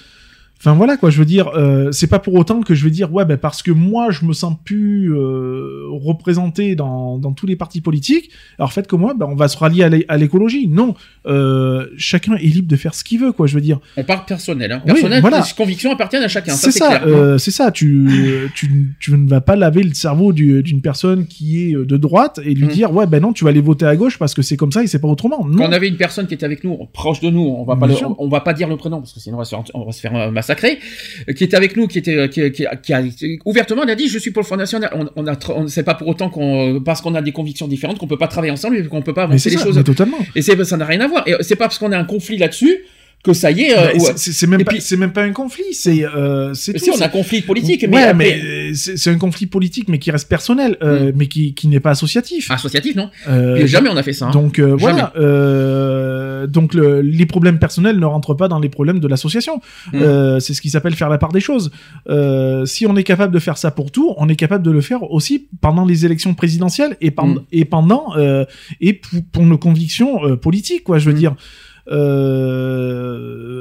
Enfin 0.61 0.75
voilà 0.75 0.97
quoi, 0.97 1.09
je 1.11 1.19
veux 1.21 1.25
dire, 1.25 1.49
euh, 1.55 1.93
c'est 1.93 2.09
pas 2.09 2.19
pour 2.19 2.35
autant 2.35 2.63
que 2.63 2.75
je 2.75 2.83
vais 2.85 2.91
dire 2.91 3.13
ouais 3.13 3.25
ben 3.25 3.37
parce 3.37 3.63
que 3.63 3.71
moi 3.71 4.11
je 4.11 4.25
me 4.25 4.33
sens 4.33 4.57
plus 4.65 5.15
euh, 5.15 5.85
représenté 5.93 6.75
dans, 6.75 7.17
dans 7.19 7.33
tous 7.33 7.47
les 7.47 7.55
partis 7.55 7.81
politiques. 7.81 8.31
Alors 8.59 8.73
faites 8.73 8.89
comme 8.89 9.03
moi, 9.03 9.15
ben 9.15 9.27
on 9.31 9.37
va 9.37 9.47
se 9.47 9.57
rallier 9.57 9.85
à 9.85 9.89
l'é- 9.89 10.05
à 10.09 10.17
l'écologie. 10.17 10.67
Non, 10.67 10.95
euh, 11.27 11.87
chacun 11.97 12.35
est 12.35 12.47
libre 12.47 12.67
de 12.69 12.77
faire 12.77 12.95
ce 12.95 13.05
qu'il 13.05 13.21
veut 13.21 13.31
quoi. 13.33 13.47
Je 13.47 13.55
veux 13.55 13.61
dire. 13.61 13.79
On 13.97 14.03
parle 14.03 14.25
personnel. 14.25 14.73
Hein. 14.73 14.83
Oui, 14.87 14.93
Personnel, 14.95 15.21
voilà. 15.21 15.39
les 15.47 15.55
convictions 15.57 15.93
appartiennent 15.93 16.25
à 16.25 16.29
chacun. 16.29 16.53
C'est 16.53 16.73
ça, 16.73 17.03
c'est 17.39 17.51
ça. 17.53 17.71
Tu, 17.71 18.09
tu, 18.55 18.95
tu 18.99 19.13
ne 19.13 19.29
vas 19.29 19.41
pas 19.41 19.55
laver 19.57 19.83
le 19.85 19.95
cerveau 19.95 20.33
du- 20.33 20.63
d'une 20.65 20.81
personne 20.81 21.27
qui 21.27 21.63
est 21.69 21.73
de 21.75 21.97
droite 21.97 22.41
et 22.45 22.55
lui 22.55 22.65
Mhm. 22.65 22.71
dire 22.73 22.93
ouais 22.93 23.07
ben 23.07 23.21
non 23.23 23.33
tu 23.33 23.45
vas 23.45 23.51
aller 23.51 23.61
voter 23.61 23.87
à 23.87 23.95
gauche 23.97 24.19
parce 24.19 24.35
que 24.35 24.43
c'est 24.43 24.57
comme 24.57 24.73
ça 24.73 24.83
et 24.83 24.87
c'est 24.89 24.99
pas 25.01 25.09
autrement. 25.09 25.47
Non. 25.47 25.57
Quand 25.59 25.69
on 25.69 25.73
avait 25.73 25.89
une 25.89 25.97
personne 25.97 26.27
qui 26.27 26.35
était 26.35 26.45
avec 26.47 26.65
nous, 26.65 26.77
proche 26.93 27.21
de 27.21 27.31
nous, 27.31 27.43
on 27.43 27.65
va 27.65 27.77
pas, 27.77 27.87
le- 27.87 27.95
on, 28.05 28.17
on 28.19 28.29
va 28.29 28.41
pas 28.41 28.53
dire 28.55 28.69
le 28.69 28.77
prénom 28.77 28.99
parce 28.99 29.13
que 29.13 29.21
sinon 29.21 29.37
on 29.37 29.39
va 29.39 29.45
se 29.45 29.51
faire, 29.51 29.63
on 29.75 29.85
va 29.85 29.93
se 29.93 30.01
faire 30.01 30.33
euh, 30.51 31.33
qui 31.33 31.45
était 31.45 31.57
avec 31.57 31.77
nous, 31.77 31.87
qui 31.87 31.99
était, 31.99 32.17
euh, 32.17 32.29
qui, 32.29 32.51
qui, 32.51 32.65
qui 32.83 32.93
a 32.93 33.03
ouvertement, 33.45 33.85
il 33.85 33.91
a 33.91 33.95
dit 33.95 34.09
je 34.09 34.19
suis 34.19 34.31
pour 34.31 34.43
le 34.43 34.47
Front 34.47 34.57
National. 34.57 34.91
On, 34.95 35.09
on 35.17 35.27
a, 35.27 35.37
on 35.51 35.67
c'est 35.69 35.83
pas 35.83 35.95
pour 35.95 36.09
autant 36.09 36.31
qu'on, 36.31 36.81
parce 36.85 37.01
qu'on 37.01 37.15
a 37.15 37.23
des 37.23 37.33
convictions 37.33 37.69
différentes, 37.69 37.99
qu'on 37.99 38.07
peut 38.07 38.19
pas 38.19 38.29
travailler 38.29 38.53
ensemble 38.53 38.77
et 38.77 38.85
qu'on 38.85 39.03
peut 39.03 39.15
pas 39.15 39.25
avancer 39.25 39.51
les 39.51 39.57
ça, 39.57 39.65
choses. 39.65 39.83
totalement. 39.85 40.19
Et 40.35 40.43
c'est, 40.43 40.63
ça 40.65 40.77
n'a 40.77 40.87
rien 40.87 41.01
à 41.01 41.09
voir. 41.09 41.27
Et 41.27 41.35
c'est 41.41 41.57
pas 41.57 41.67
parce 41.67 41.79
qu'on 41.79 41.93
a 41.93 41.99
un 41.99 42.05
conflit 42.05 42.37
là-dessus 42.39 42.79
que 43.25 43.33
ça 43.33 43.51
y 43.51 43.63
est. 43.63 43.77
euh, 43.77 43.93
ouais. 43.95 44.13
c'est- 44.17 44.47
même 44.47 44.63
même 44.99 45.13
pas 45.13 45.23
un 45.25 45.33
conflit 45.33 45.65
c'est 45.73 46.05
euh, 46.05 46.55
c'est 46.55 46.79
Si, 46.79 46.91
on 46.91 47.01
a 47.01 47.07
un 47.07 47.09
conflit 47.09 47.43
politique, 47.43 47.85
mais 47.89 47.97
ouais 47.97 48.03
après- 48.05 48.15
mais 48.15 48.75
c'est 48.75 49.11
un 49.11 49.19
conflit 49.19 49.47
politique 49.47 49.89
mais 49.89 49.99
qui 49.99 50.11
reste 50.11 50.29
personnel 50.29 50.77
euh, 50.83 51.13
mais 51.17 51.27
qui 51.27 51.53
qui 51.55 51.67
n'est 51.69 51.81
pas 51.81 51.91
associatif 51.91 52.51
Associatif, 52.51 52.95
non 52.95 53.11
Euh, 53.29 53.55
Mais 53.59 53.67
jamais 53.67 53.89
on 53.91 53.97
a 53.97 54.03
fait 54.05 54.13
ça. 54.13 54.27
hein. 54.27 54.31
donc 54.31 54.59
euh, 54.61 54.75
voilà 54.77 55.13
euh, 55.17 56.47
donc 56.47 56.75
le- 56.75 57.01
les 57.01 57.27
problèmes 57.27 57.59
personnels 57.59 57.99
ne 57.99 58.05
rentrent 58.07 58.35
pas 58.35 58.49
dans 58.49 58.61
les 58.61 58.69
problèmes 58.69 59.01
de 59.01 59.09
l'association 59.09 59.61
Mm. 59.93 59.97
Euh, 60.03 60.41
c'est 60.41 60.55
ce 60.55 60.61
qui 60.63 60.71
s'appelle 60.71 60.95
faire 60.95 61.09
la 61.09 61.19
part 61.19 61.33
des 61.33 61.41
choses 61.41 61.71
Euh, 62.09 62.65
si 62.67 62.87
on 62.87 62.95
est 62.97 63.05
capable 63.05 63.33
de 63.35 63.39
faire 63.39 63.59
ça 63.59 63.71
pour 63.71 63.91
tout 63.91 64.15
on 64.17 64.29
est 64.29 64.37
capable 64.37 64.65
de 64.65 64.71
le 64.71 64.81
faire 64.81 65.03
aussi 65.11 65.49
pendant 65.61 65.85
les 65.85 66.05
élections 66.07 66.35
présidentielles 66.35 66.97
et, 67.01 67.11
pen- 67.11 67.35
Mm. 67.35 67.41
et 67.53 67.65
pendant 67.65 68.05
euh, 68.17 68.45
et 68.81 68.93
pour, 68.95 69.21
pour 69.33 69.43
nos 69.45 69.59
convictions 69.59 70.25
euh, 70.25 70.37
politiques 70.37 70.85
quoi 70.85 70.99
je 70.99 71.07
veux 71.07 71.15
Mm. 71.17 71.19
dire 71.25 71.35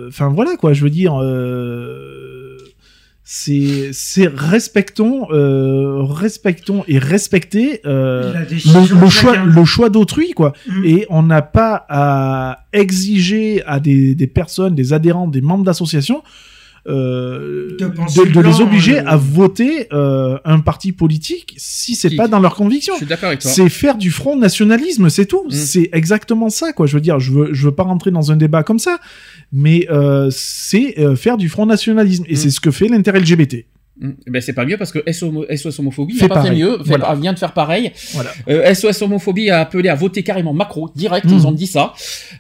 enfin 0.08 0.30
voilà 0.30 0.56
quoi 0.58 0.74
je 0.74 0.84
veux 0.84 0.90
dire 0.90 1.16
euh, 1.22 2.58
c'est 3.24 3.90
c'est 3.92 4.28
respectons 4.28 5.28
euh, 5.32 6.02
respectons 6.04 6.84
et 6.88 6.98
respecter 6.98 7.82
euh, 7.86 8.34
le, 8.50 8.58
choix 9.10 9.34
chacun. 9.34 9.46
le 9.46 9.66
choix 9.66 9.90
d'autrui 9.90 10.32
quoi 10.32 10.54
Mm. 10.68 10.86
et 10.86 11.06
on 11.10 11.24
n'a 11.24 11.42
pas 11.42 11.86
à 11.90 12.60
exiger 12.74 13.64
à 13.66 13.80
des, 13.80 14.16
des 14.16 14.28
personnes 14.28 14.76
des 14.76 14.94
adhérents 14.94 15.28
des 15.28 15.42
membres 15.42 15.66
d'associations 15.66 16.24
euh, 16.88 17.76
De 17.80 17.88
penser 17.88 18.26
de, 18.26 18.32
de 18.32 18.40
les 18.40 18.62
obliger 18.62 19.00
euh, 19.00 19.04
à 19.06 19.16
voter 19.18 19.88
euh, 19.94 20.38
un 20.46 20.60
parti 20.60 20.92
politique 20.92 21.54
si 21.58 21.96
c'est 21.96 22.16
pas 22.16 22.28
dans 22.28 22.40
leurs 22.40 22.56
convictions 22.56 22.94
Je 22.96 23.00
suis 23.00 23.06
d'accord 23.08 23.28
avec 23.30 23.40
toi. 23.42 23.52
c'est 23.52 23.70
faire 23.70 23.98
du 23.98 24.12
front 24.12 24.38
nationalisme, 24.38 25.10
c'est 25.10 25.26
tout. 25.26 25.46
Mm. 25.48 25.52
C'est 25.52 25.90
exactement 25.94 26.50
ça, 26.50 26.74
quoi. 26.74 26.86
Je 26.88 26.94
veux 26.94 27.02
dire, 27.02 27.20
je 27.20 27.32
veux, 27.32 27.54
je 27.54 27.66
veux 27.66 27.74
pas 27.76 27.84
rentrer 27.84 28.12
dans 28.12 28.32
un 28.32 28.36
débat 28.38 28.64
comme 28.64 28.80
ça, 28.80 29.00
mais 29.52 29.88
euh, 29.90 30.30
c'est 30.32 30.98
euh, 31.00 31.16
faire 31.16 31.38
du 31.38 31.50
front 31.50 31.66
nationalisme, 31.66 32.24
et 32.28 32.34
Mm. 32.34 32.38
c'est 32.38 32.50
ce 32.52 32.60
que 32.60 32.72
fait 32.72 32.88
l'intérêt 32.88 33.20
LGBT. 33.20 33.66
Mm. 34.00 34.12
Ben 34.28 34.42
c'est 34.42 34.54
pas 34.54 34.66
mieux 34.66 34.78
parce 34.78 34.92
que 34.92 35.00
SO 35.12 35.46
SOS 35.50 35.80
homophobie 35.80 36.14
Fait 36.14 36.28
pas 36.28 36.44
fait 36.44 36.54
mieux, 36.56 36.78
fait- 36.78 36.84
Voilà. 36.86 37.16
vient 37.16 37.34
de 37.34 37.40
faire 37.40 37.54
pareil. 37.54 37.92
Voilà. 38.14 38.30
Euh, 38.48 38.74
SOS 38.74 39.02
homophobie 39.02 39.50
a 39.50 39.60
appelé 39.62 39.90
à 39.90 39.96
voter 39.96 40.22
carrément 40.24 40.54
Macron 40.54 40.88
direct, 40.96 41.26
ils 41.30 41.48
ont 41.48 41.52
dit 41.52 41.66
ça. 41.68 41.94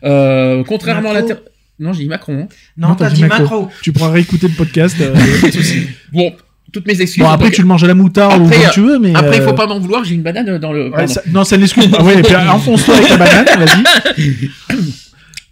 Euh, 0.03 0.63
contrairement 0.67 1.09
à 1.09 1.13
Macron. 1.13 1.27
l'inter 1.29 1.41
Non, 1.79 1.93
j'ai 1.93 2.03
dit 2.03 2.09
Macron. 2.09 2.39
hein. 2.43 2.47
Non, 2.77 2.95
t'as 2.95 3.09
dit 3.09 3.23
Macron. 3.23 3.69
Tu 3.81 3.91
pourras 3.93 4.11
réécouter 4.11 4.47
le 4.47 4.53
podcast. 4.53 4.95
euh, 4.99 5.13
y 5.15 5.17
a 5.37 5.41
pas 5.41 5.47
de 5.47 5.53
souci. 5.53 5.87
Bon, 6.11 6.33
toutes 6.73 6.87
mes 6.87 6.99
excuses. 6.99 7.23
bon, 7.23 7.29
après, 7.29 7.45
Donc, 7.47 7.53
tu 7.53 7.61
le 7.61 7.67
manges 7.67 7.83
à 7.83 7.87
la 7.87 7.93
moutarde 7.93 8.41
ou 8.41 8.49
comme 8.49 8.69
tu 8.73 8.81
veux, 8.81 8.99
mais. 8.99 9.15
Après, 9.15 9.37
il 9.37 9.41
euh, 9.41 9.45
faut 9.47 9.53
pas 9.53 9.67
m'en 9.67 9.79
vouloir, 9.79 10.03
j'ai 10.03 10.15
une 10.15 10.21
banane 10.23 10.57
dans 10.57 10.73
le. 10.73 10.89
ouais, 10.89 11.07
ça- 11.07 11.21
non, 11.31 11.43
ça 11.43 11.57
n'excuse 11.57 11.87
pas. 11.87 12.01
Ouais, 12.03 12.19
et 12.19 12.21
puis 12.23 12.35
enfonce-toi 12.35 12.95
avec 12.95 13.09
la 13.09 13.17
banane, 13.17 13.45
vas-y. 13.59 14.49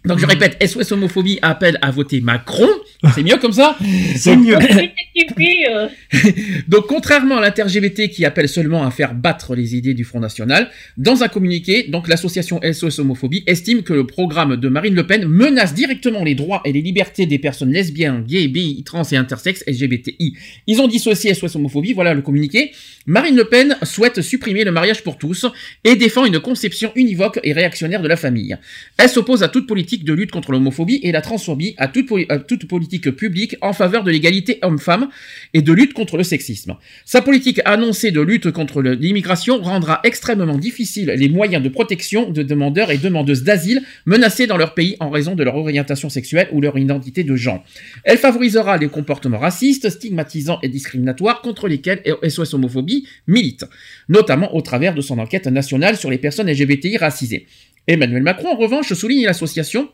Donc 0.06 0.18
je 0.18 0.26
répète, 0.26 0.56
SOS 0.64 0.92
homophobie 0.92 1.38
appelle 1.42 1.78
à 1.82 1.90
voter 1.90 2.20
Macron. 2.20 2.68
C'est 3.14 3.22
mieux 3.22 3.36
comme 3.36 3.52
ça 3.52 3.76
C'est 4.16 4.36
mieux. 4.36 4.56
euh, 4.56 5.88
Donc, 6.68 6.86
contrairement 6.86 7.38
à 7.38 7.40
l'inter-LGBT 7.40 8.08
qui 8.08 8.24
appelle 8.24 8.48
seulement 8.48 8.86
à 8.86 8.90
faire 8.90 9.14
battre 9.14 9.54
les 9.54 9.76
idées 9.76 9.94
du 9.94 10.04
Front 10.04 10.20
National, 10.20 10.70
dans 10.96 11.22
un 11.22 11.28
communiqué, 11.28 11.84
donc 11.84 12.08
l'association 12.08 12.60
SOS 12.62 12.98
Homophobie 12.98 13.42
estime 13.46 13.82
que 13.82 13.92
le 13.92 14.06
programme 14.06 14.56
de 14.56 14.68
Marine 14.68 14.94
Le 14.94 15.06
Pen 15.06 15.26
menace 15.26 15.74
directement 15.74 16.24
les 16.24 16.34
droits 16.34 16.62
et 16.64 16.72
les 16.72 16.82
libertés 16.82 17.26
des 17.26 17.38
personnes 17.38 17.72
lesbiennes, 17.72 18.24
gays, 18.24 18.48
bi, 18.48 18.82
trans 18.84 19.04
et 19.10 19.16
intersexes 19.16 19.64
LGBTI. 19.66 20.34
Ils 20.66 20.80
ont 20.80 20.88
dissocié 20.88 21.34
SOS 21.34 21.56
Homophobie, 21.56 21.92
voilà 21.92 22.14
le 22.14 22.22
communiqué. 22.22 22.72
Marine 23.06 23.36
Le 23.36 23.44
Pen 23.44 23.76
souhaite 23.82 24.20
supprimer 24.20 24.64
le 24.64 24.72
mariage 24.72 25.02
pour 25.02 25.18
tous 25.18 25.46
et 25.84 25.96
défend 25.96 26.24
une 26.24 26.40
conception 26.40 26.92
univoque 26.96 27.38
et 27.42 27.52
réactionnaire 27.52 28.02
de 28.02 28.08
la 28.08 28.16
famille. 28.16 28.56
Elle 28.98 29.08
s'oppose 29.08 29.42
à 29.42 29.48
toute 29.48 29.66
politique 29.66 29.95
de 30.04 30.12
lutte 30.12 30.30
contre 30.30 30.52
l'homophobie 30.52 31.00
et 31.02 31.12
la 31.12 31.20
transphobie, 31.20 31.74
à 31.78 31.88
toute, 31.88 32.68
politique 32.68 33.10
publique 33.10 33.56
en 33.60 33.72
faveur 33.72 34.04
de 34.04 34.10
l'égalité 34.10 34.58
homme-femme 34.62 35.08
et 35.54 35.62
de 35.62 35.72
lutte 35.72 35.94
contre 35.94 36.16
le 36.16 36.22
sexisme. 36.22 36.76
Sa 37.04 37.22
politique 37.22 37.60
annoncée 37.64 38.10
de 38.10 38.20
lutte 38.20 38.50
contre 38.50 38.82
l'immigration 38.82 39.62
rendra 39.62 40.00
extrêmement 40.04 40.58
difficile 40.58 41.14
les 41.16 41.28
moyens 41.28 41.62
de 41.62 41.68
protection 41.68 42.30
de 42.30 42.42
demandeurs 42.42 42.90
et 42.90 42.98
demandeuses 42.98 43.42
d'asile 43.42 43.82
menacés 44.04 44.46
dans 44.46 44.56
leur 44.56 44.74
pays 44.74 44.96
en 45.00 45.10
raison 45.10 45.34
de 45.34 45.44
leur 45.44 45.56
orientation 45.56 46.08
sexuelle 46.08 46.48
ou 46.52 46.60
leur 46.60 46.78
identité 46.78 47.24
de 47.24 47.36
genre. 47.36 47.64
Elle 48.04 48.18
favorisera 48.18 48.76
les 48.76 48.88
comportements 48.88 49.38
racistes, 49.38 49.88
stigmatisants 49.90 50.58
et 50.62 50.68
discriminatoires 50.68 51.40
contre 51.40 51.68
lesquels 51.68 52.02
SOS 52.26 52.54
Homophobie 52.54 53.06
milite, 53.26 53.64
notamment 54.08 54.54
au 54.54 54.60
travers 54.60 54.94
de 54.94 55.00
son 55.00 55.18
enquête 55.18 55.46
nationale 55.46 55.96
sur 55.96 56.10
les 56.10 56.18
personnes 56.18 56.50
LGBTI 56.50 56.96
racisées. 56.96 57.46
Emmanuel 57.86 58.22
Macron, 58.22 58.48
en 58.48 58.56
revanche, 58.56 58.92
souligne 58.92 59.24
l'association 59.24 59.88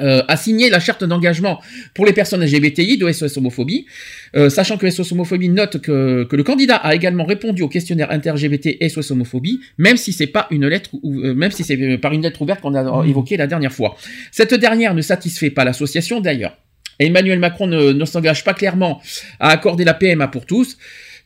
euh, 0.00 0.22
a 0.26 0.36
signé 0.36 0.70
la 0.70 0.80
charte 0.80 1.04
d'engagement 1.04 1.60
pour 1.94 2.04
les 2.04 2.12
personnes 2.12 2.44
LGBTI 2.44 2.98
de 2.98 3.12
SOS 3.12 3.36
Homophobie, 3.36 3.86
euh, 4.34 4.50
sachant 4.50 4.76
que 4.76 4.90
SOS 4.90 5.12
Homophobie 5.12 5.50
note 5.50 5.80
que, 5.80 6.24
que 6.24 6.34
le 6.34 6.42
candidat 6.42 6.74
a 6.76 6.96
également 6.96 7.24
répondu 7.24 7.62
au 7.62 7.68
questionnaire 7.68 8.10
inter-LGBT 8.10 8.88
SOS 8.88 9.12
Homophobie, 9.12 9.60
même 9.78 9.96
si 9.96 10.12
c'est 10.12 10.26
pas 10.26 10.48
une 10.50 10.66
lettre, 10.66 10.90
ou, 11.04 11.20
euh, 11.20 11.34
même 11.34 11.52
si 11.52 11.62
c'est 11.62 11.96
par 11.98 12.12
une 12.12 12.22
lettre 12.22 12.42
ouverte 12.42 12.60
qu'on 12.60 12.74
a 12.74 12.82
Mmh. 12.84 13.08
évoqué 13.08 13.36
la 13.36 13.46
dernière 13.46 13.72
fois. 13.72 13.96
Cette 14.30 14.54
dernière 14.54 14.94
ne 14.94 15.00
satisfait 15.00 15.50
pas 15.50 15.64
l'association 15.64 16.20
d'ailleurs. 16.20 16.56
Emmanuel 16.98 17.38
Macron 17.38 17.66
ne, 17.66 17.92
ne 17.92 18.04
s'engage 18.04 18.44
pas 18.44 18.52
clairement 18.52 19.00
à 19.40 19.50
accorder 19.50 19.84
la 19.84 19.94
PMA 19.94 20.28
pour 20.28 20.44
tous, 20.44 20.76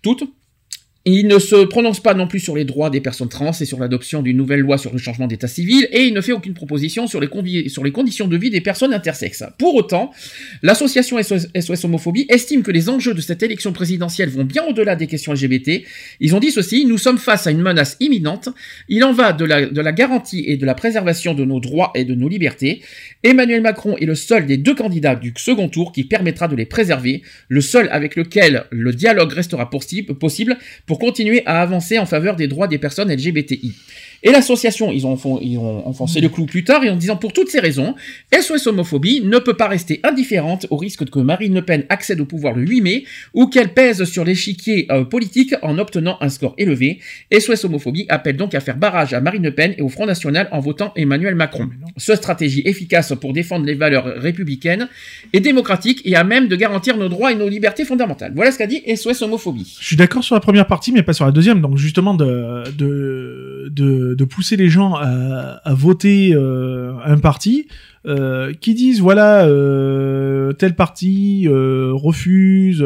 toutes. 0.02 0.24
Il 1.10 1.26
ne 1.26 1.38
se 1.38 1.64
prononce 1.64 2.00
pas 2.00 2.12
non 2.12 2.26
plus 2.26 2.38
sur 2.38 2.54
les 2.54 2.66
droits 2.66 2.90
des 2.90 3.00
personnes 3.00 3.30
trans 3.30 3.52
et 3.58 3.64
sur 3.64 3.80
l'adoption 3.80 4.20
d'une 4.20 4.36
nouvelle 4.36 4.60
loi 4.60 4.76
sur 4.76 4.92
le 4.92 4.98
changement 4.98 5.26
d'état 5.26 5.48
civil, 5.48 5.88
et 5.90 6.02
il 6.02 6.12
ne 6.12 6.20
fait 6.20 6.32
aucune 6.32 6.52
proposition 6.52 7.06
sur 7.06 7.18
les, 7.18 7.28
conditions 7.28 8.28
de 8.28 8.36
vie 8.36 8.50
des 8.50 8.60
personnes 8.60 8.92
intersexes. 8.92 9.44
Pour 9.56 9.74
autant, 9.74 10.12
l'association 10.62 11.16
SOS, 11.22 11.84
Homophobie 11.84 12.26
estime 12.28 12.62
que 12.62 12.70
les 12.70 12.90
enjeux 12.90 13.14
de 13.14 13.22
cette 13.22 13.42
élection 13.42 13.72
présidentielle 13.72 14.28
vont 14.28 14.44
bien 14.44 14.64
au-delà 14.64 14.96
des 14.96 15.06
questions 15.06 15.32
LGBT. 15.32 15.82
Ils 16.20 16.36
ont 16.36 16.40
dit 16.40 16.50
ceci, 16.50 16.84
nous 16.84 16.98
sommes 16.98 17.16
face 17.16 17.46
à 17.46 17.52
une 17.52 17.62
menace 17.62 17.96
imminente, 18.00 18.50
il 18.90 19.02
en 19.02 19.14
va 19.14 19.32
de 19.32 19.46
la, 19.46 19.64
de 19.64 19.80
la 19.80 19.92
garantie 19.92 20.44
et 20.46 20.58
de 20.58 20.66
la 20.66 20.74
préservation 20.74 21.32
de 21.32 21.46
nos 21.46 21.58
droits 21.58 21.90
et 21.94 22.04
de 22.04 22.14
nos 22.14 22.28
libertés. 22.28 22.82
Emmanuel 23.22 23.62
Macron 23.62 23.96
est 23.96 24.04
le 24.04 24.14
seul 24.14 24.44
des 24.44 24.58
deux 24.58 24.74
candidats 24.74 25.14
du 25.14 25.32
second 25.38 25.70
tour 25.70 25.90
qui 25.92 26.04
permettra 26.04 26.48
de 26.48 26.54
les 26.54 26.66
préserver, 26.66 27.22
le 27.48 27.62
seul 27.62 27.88
avec 27.92 28.14
lequel 28.14 28.64
le 28.70 28.92
dialogue 28.92 29.32
restera 29.32 29.70
possible, 29.70 30.12
possible 30.18 30.58
pour 30.98 31.08
continuer 31.08 31.42
à 31.46 31.62
avancer 31.62 31.98
en 31.98 32.06
faveur 32.06 32.36
des 32.36 32.48
droits 32.48 32.66
des 32.66 32.78
personnes 32.78 33.12
LGBTI. 33.12 33.72
Et 34.22 34.30
l'association, 34.30 34.90
ils 34.90 35.06
ont, 35.06 35.14
enfon- 35.14 35.38
ils 35.42 35.58
ont 35.58 35.86
enfoncé 35.86 36.20
le 36.20 36.28
clou 36.28 36.46
plus 36.46 36.64
tard 36.64 36.82
et 36.84 36.90
en 36.90 36.96
disant 36.96 37.16
pour 37.16 37.32
toutes 37.32 37.48
ces 37.50 37.60
raisons, 37.60 37.94
SOS 38.32 38.66
Homophobie 38.66 39.20
ne 39.24 39.38
peut 39.38 39.54
pas 39.54 39.68
rester 39.68 40.00
indifférente 40.02 40.66
au 40.70 40.76
risque 40.76 41.08
que 41.08 41.18
Marine 41.20 41.54
Le 41.54 41.62
Pen 41.62 41.84
accède 41.88 42.20
au 42.20 42.24
pouvoir 42.24 42.54
le 42.54 42.62
8 42.66 42.80
mai 42.80 43.04
ou 43.34 43.46
qu'elle 43.46 43.72
pèse 43.74 44.04
sur 44.04 44.24
l'échiquier 44.24 44.86
euh, 44.90 45.04
politique 45.04 45.54
en 45.62 45.78
obtenant 45.78 46.16
un 46.20 46.28
score 46.30 46.54
élevé. 46.58 46.98
SOS 47.32 47.64
Homophobie 47.64 48.06
appelle 48.08 48.36
donc 48.36 48.54
à 48.54 48.60
faire 48.60 48.76
barrage 48.76 49.14
à 49.14 49.20
Marine 49.20 49.42
Le 49.44 49.54
Pen 49.54 49.74
et 49.78 49.82
au 49.82 49.88
Front 49.88 50.06
National 50.06 50.48
en 50.50 50.60
votant 50.60 50.92
Emmanuel 50.96 51.34
Macron. 51.34 51.68
Ce 51.96 52.14
stratégie 52.16 52.62
efficace 52.64 53.12
pour 53.20 53.32
défendre 53.32 53.66
les 53.66 53.74
valeurs 53.74 54.04
républicaines 54.04 54.88
et 55.32 55.40
démocratiques 55.40 56.02
et 56.04 56.16
à 56.16 56.24
même 56.24 56.48
de 56.48 56.56
garantir 56.56 56.96
nos 56.96 57.08
droits 57.08 57.30
et 57.32 57.34
nos 57.36 57.48
libertés 57.48 57.84
fondamentales. 57.84 58.32
Voilà 58.34 58.50
ce 58.50 58.58
qu'a 58.58 58.66
dit 58.66 58.82
SOS 58.96 59.22
Homophobie. 59.22 59.76
Je 59.80 59.86
suis 59.86 59.96
d'accord 59.96 60.24
sur 60.24 60.34
la 60.34 60.40
première 60.40 60.66
partie, 60.66 60.90
mais 60.92 61.02
pas 61.02 61.12
sur 61.12 61.24
la 61.24 61.32
deuxième. 61.32 61.60
Donc 61.60 61.76
justement 61.78 62.14
de 62.14 62.64
de 62.76 63.68
de, 63.70 64.07
de 64.14 64.24
pousser 64.24 64.56
les 64.56 64.68
gens 64.68 64.94
à, 64.94 65.74
voter 65.74 66.34
euh, 66.34 66.92
un 67.04 67.18
parti 67.18 67.68
euh, 68.06 68.52
qui 68.52 68.74
disent 68.74 69.00
voilà 69.00 69.46
euh, 69.46 70.52
tel 70.52 70.74
parti 70.74 71.46
refuse 71.48 72.84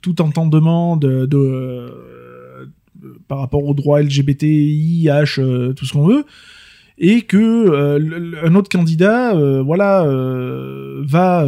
tout 0.00 0.20
entendement 0.22 0.96
de, 0.96 1.88
par 3.28 3.38
rapport 3.38 3.64
aux 3.64 3.74
droits 3.74 4.02
LGBTI, 4.02 5.08
H, 5.08 5.74
tout 5.74 5.84
ce 5.84 5.92
qu'on 5.92 6.06
veut, 6.06 6.24
et 6.98 7.22
que 7.22 8.44
un 8.44 8.54
autre 8.54 8.70
candidat, 8.70 9.34
voilà, 9.62 10.04
va 11.02 11.46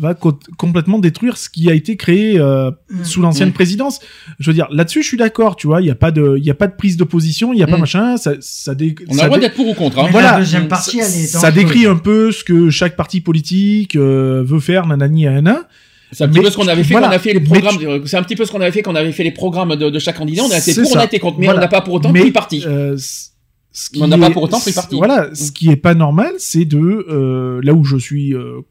va 0.00 0.14
co- 0.14 0.38
complètement 0.56 0.98
détruire 0.98 1.36
ce 1.36 1.48
qui 1.50 1.70
a 1.70 1.74
été 1.74 1.96
créé 1.96 2.38
euh, 2.38 2.70
sous 3.04 3.20
l'ancienne 3.20 3.50
Mm. 3.50 3.52
présidence. 3.52 4.00
Je 4.38 4.50
veux 4.50 4.54
dire, 4.54 4.66
là-dessus, 4.72 5.02
je 5.02 5.08
suis 5.08 5.16
d'accord, 5.16 5.56
tu 5.56 5.66
vois, 5.66 5.80
il 5.82 5.86
y 5.86 5.90
a 5.90 5.94
pas 5.94 6.10
de, 6.10 6.36
il 6.38 6.44
y 6.44 6.50
a 6.50 6.54
pas 6.54 6.66
de 6.66 6.74
prise 6.74 6.96
de 6.96 7.04
position, 7.04 7.52
il 7.52 7.58
y 7.58 7.62
a 7.62 7.66
pas 7.66 7.76
Mm. 7.76 7.80
machin, 7.80 8.16
ça, 8.16 8.32
ça 8.40 8.74
dé- 8.74 8.94
On 9.08 9.18
a 9.18 9.22
le 9.22 9.26
droit 9.28 9.38
d'être 9.38 9.54
pour 9.54 9.68
ou 9.68 9.74
contre. 9.74 9.98
Hein. 9.98 10.08
Voilà. 10.10 10.32
la 10.32 10.38
deuxième 10.38 10.66
partie, 10.68 10.98
elle 10.98 11.04
est 11.04 11.26
ça 11.26 11.50
décrit 11.50 11.86
un 11.86 11.96
peu 11.96 12.32
ce 12.32 12.42
que 12.44 12.70
chaque 12.70 12.96
parti 12.96 13.20
politique 13.20 13.94
euh, 13.96 14.42
veut 14.44 14.60
faire, 14.60 14.86
nanani, 14.86 15.24
nanana. 15.24 15.68
C'est 16.12 16.24
un 16.24 16.28
petit 16.28 16.38
Mais 16.38 16.44
peu 16.46 16.50
ce 16.50 16.56
qu'on 16.56 16.66
avait 16.66 16.82
fait 16.82 16.94
voilà. 16.94 17.06
quand 17.06 17.12
on 17.12 17.16
a 17.16 17.18
fait 17.20 17.32
les 17.34 17.40
Mais 17.40 17.46
programmes. 17.46 18.02
C'est 18.06 18.16
un 18.16 18.22
petit 18.24 18.34
peu 18.34 18.44
ce 18.44 18.50
qu'on 18.50 18.60
avait 18.60 18.72
fait 18.72 18.82
quand 18.82 18.90
on 18.92 18.96
avait 18.96 19.12
fait 19.12 19.22
les 19.22 19.30
programmes 19.30 19.76
de, 19.76 19.90
de 19.90 19.98
chaque 20.00 20.16
candidat. 20.18 20.42
On 20.44 20.50
a 20.50 20.58
été 20.58 20.74
pour, 20.82 20.90
on 20.92 20.98
a 20.98 21.04
été 21.04 21.18
contre, 21.20 21.38
mais 21.38 21.44
Voilà. 21.46 21.60
on 21.60 21.62
n'a 21.62 21.68
pas 21.68 21.82
pour 21.82 21.94
autant 21.94 22.10
Mais, 22.10 22.20
pris 22.22 22.32
parti. 22.32 22.64
euh, 22.66 22.96
c- 22.96 23.28
ce 23.72 23.90
qui 23.90 24.02
On 24.02 24.08
n'a 24.08 24.18
pas 24.18 24.30
pour 24.30 24.42
autant 24.42 24.58
pris 24.58 24.72
parti. 24.72 24.96
Voilà, 24.96 25.32
ce 25.34 25.52
qui 25.52 25.70
est 25.70 25.76
pas 25.76 25.94
normal, 25.94 26.32
c'est 26.38 26.64
de 26.64 26.78
euh, 26.80 27.60
là 27.62 27.74
où 27.74 27.84
je 27.84 27.96
suis 27.96 28.34
euh, 28.34 28.62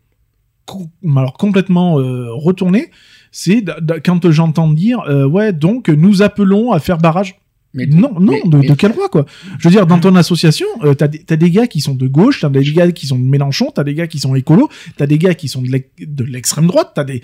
alors 1.06 1.34
complètement 1.34 2.00
euh, 2.00 2.28
retourné, 2.34 2.92
c'est 3.32 3.64
quand 4.04 4.32
j'entends 4.32 4.72
dire 4.72 5.00
euh, 5.08 5.26
ouais 5.28 5.54
donc 5.54 5.90
nous 5.90 6.22
appelons 6.22 6.72
à 6.72 6.80
faire 6.80 6.98
barrage. 6.98 7.36
Mais- 7.76 7.86
non, 7.86 8.12
non, 8.20 8.32
mais- 8.32 8.42
de, 8.50 8.58
mais- 8.58 8.68
de 8.68 8.74
quel 8.74 8.94
droit 8.94 9.10
quoi? 9.10 9.28
Je 9.60 9.68
veux 9.68 9.72
dire, 9.72 9.86
dans 9.86 10.00
ton 10.00 10.16
association, 10.16 10.66
euh, 10.84 10.96
t'as 10.96 11.08
des, 11.08 11.52
gars 11.52 11.68
qui 11.68 11.82
sont 11.82 11.94
de 11.94 12.08
gauche, 12.08 12.42
t'as 12.42 12.50
des 12.50 12.64
gars 12.64 12.92
qui 12.92 13.06
sont 13.06 13.20
de 13.20 13.24
Mélenchon, 13.24 13.70
t'as 13.74 13.84
des 13.84 13.94
gars 13.94 14.08
qui 14.08 14.18
sont 14.18 14.34
écolos, 14.34 14.70
t'as 14.98 15.06
des 15.06 15.20
gars 15.20 15.36
qui 15.36 15.48
sont 15.48 15.62
de 15.62 15.68
l'ex- 15.68 15.88
de 16.00 16.24
l'extrême 16.24 16.66
droite, 16.66 16.94
t'as 16.96 17.04
des, 17.04 17.22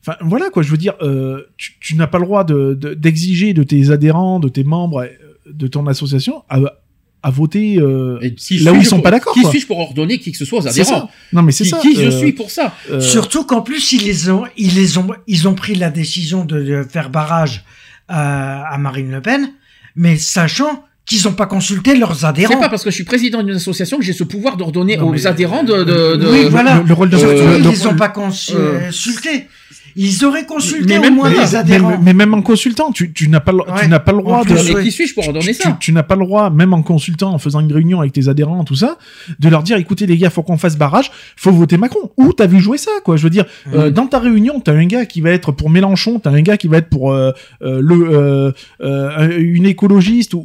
enfin 0.00 0.14
voilà 0.20 0.50
quoi. 0.50 0.62
Je 0.62 0.70
veux 0.70 0.76
dire, 0.76 0.94
euh, 1.02 1.42
tu, 1.56 1.72
tu 1.80 1.96
n'as 1.96 2.06
pas 2.06 2.18
le 2.20 2.26
droit 2.26 2.44
de 2.44 2.74
de- 2.74 2.94
d'exiger 2.94 3.54
de, 3.54 3.64
tes 3.64 3.90
adhérents, 3.90 4.38
de 4.38 4.48
tes 4.48 4.62
membres, 4.62 5.04
de 5.50 5.66
ton 5.66 5.84
association 5.88 6.44
à, 6.48 6.60
à 7.28 7.30
voter 7.30 7.76
euh, 7.78 8.18
là 8.62 8.72
où 8.72 8.76
ils 8.76 8.86
sont 8.86 8.96
pour- 8.96 9.02
pas 9.04 9.10
d'accord. 9.10 9.34
Qui 9.34 9.44
suis-je 9.44 9.66
pour 9.66 9.78
ordonner 9.78 10.18
qui 10.18 10.32
que 10.32 10.38
ce 10.38 10.44
soit 10.44 10.58
aux 10.60 10.62
C'est 10.62 10.80
adhérents. 10.80 11.10
Non 11.32 11.42
mais 11.42 11.52
c'est 11.52 11.64
Qui, 11.64 11.70
ça. 11.70 11.78
qui 11.78 11.94
je 11.94 12.02
euh, 12.06 12.10
suis 12.18 12.32
pour 12.32 12.50
ça 12.50 12.74
euh, 12.90 13.00
Surtout 13.00 13.44
qu'en 13.44 13.60
plus, 13.60 13.92
ils 13.92 14.04
les 14.04 14.30
ont, 14.30 14.44
ils 14.56 14.74
les 14.74 14.98
ont, 14.98 15.08
ils 15.26 15.46
ont 15.48 15.54
pris 15.54 15.74
la 15.74 15.90
décision 15.90 16.44
de, 16.44 16.82
faire 16.88 17.10
barrage 17.10 17.64
à, 18.08 18.62
à 18.72 18.78
Marine 18.78 19.10
Le 19.10 19.20
Pen, 19.20 19.50
mais 19.96 20.16
sachant 20.16 20.84
qu'ils 21.04 21.24
n'ont 21.24 21.32
pas 21.32 21.46
consulté 21.46 21.96
leurs 21.96 22.16
C'est 22.16 22.26
adhérents. 22.26 22.58
pas 22.60 22.68
parce 22.68 22.84
que 22.84 22.90
je 22.90 22.94
suis 22.94 23.04
président 23.04 23.42
d'une 23.42 23.56
association 23.56 23.98
que 23.98 24.04
j'ai 24.04 24.12
ce 24.12 24.24
pouvoir 24.24 24.56
d'ordonner 24.58 24.98
aux 24.98 25.26
adhérents 25.26 25.64
de. 25.64 25.82
de, 25.84 26.16
de- 26.16 26.28
oui, 26.30 26.46
voilà. 26.50 26.78
le- 26.80 26.84
le 26.84 26.94
rôle 26.94 27.08
de- 27.10 27.16
Surtout, 27.16 27.34
le- 27.34 27.56
ils 27.58 27.64
le- 27.64 27.70
les 27.70 27.86
ont 27.86 27.96
pas 27.96 28.06
euh, 28.08 28.88
consultés. 28.88 29.46
Ils 29.96 30.24
auraient 30.24 30.46
consulté 30.46 30.86
mais 30.86 30.98
au 30.98 31.00
même, 31.02 31.14
moins 31.16 31.30
mais- 31.30 31.38
les 31.40 31.56
adhérents. 31.56 31.90
mais- 31.90 31.98
mais 32.02 32.14
même 32.14 32.34
en 32.34 32.42
consultant, 32.42 32.92
tu, 32.92 33.12
tu 33.12 33.28
n'as 33.28 33.40
pas, 33.40 33.52
le- 33.52 33.58
Ouais. 33.58 33.82
tu 33.82 33.88
n'as 33.88 33.98
pas 33.98 34.12
le 34.12 34.18
droit 34.18 34.44
de. 34.44 34.52
Mais 34.52 34.82
qui 34.84 34.92
suis-je 34.92 35.14
pour 35.14 35.26
ordonner 35.26 35.46
tu, 35.46 35.54
ça 35.54 35.70
tu- 35.72 35.78
tu 35.80 35.92
n'as 35.92 36.02
pas 36.02 36.16
le 36.16 36.24
droit, 36.24 36.50
même 36.50 36.72
en 36.74 36.82
consultant, 36.82 37.32
en 37.32 37.38
faisant 37.38 37.60
une 37.60 37.72
réunion 37.72 38.00
avec 38.00 38.12
tes 38.12 38.28
adhérents, 38.28 38.64
tout 38.64 38.74
ça, 38.76 38.98
de 39.38 39.48
leur 39.48 39.62
dire, 39.62 39.76
écoutez 39.76 40.06
les 40.06 40.16
gars, 40.18 40.30
faut 40.30 40.42
qu'on 40.42 40.58
fasse 40.58 40.76
barrage, 40.76 41.10
faut 41.36 41.50
voter 41.52 41.76
Macron. 41.78 42.10
Où 42.16 42.32
t'as 42.32 42.46
vu 42.46 42.60
jouer 42.60 42.78
ça, 42.78 42.90
quoi? 43.04 43.16
Je 43.16 43.22
veux 43.24 43.30
dire, 43.30 43.44
euh, 43.74 43.90
dans 43.90 44.06
ta 44.06 44.18
réunion, 44.18 44.60
t'as 44.60 44.72
un 44.72 44.86
gars 44.86 45.06
qui 45.06 45.20
va 45.20 45.30
être 45.30 45.52
pour 45.52 45.70
Mélenchon, 45.70 46.18
t'as 46.20 46.30
un 46.30 46.42
gars 46.42 46.56
qui 46.56 46.68
va 46.68 46.78
être 46.78 46.88
pour 46.88 47.12
euh, 47.12 47.32
euh, 47.62 47.80
le 47.82 48.08
euh, 48.10 48.52
euh, 48.82 49.36
une 49.38 49.66
écologiste 49.66 50.34
ou, 50.34 50.42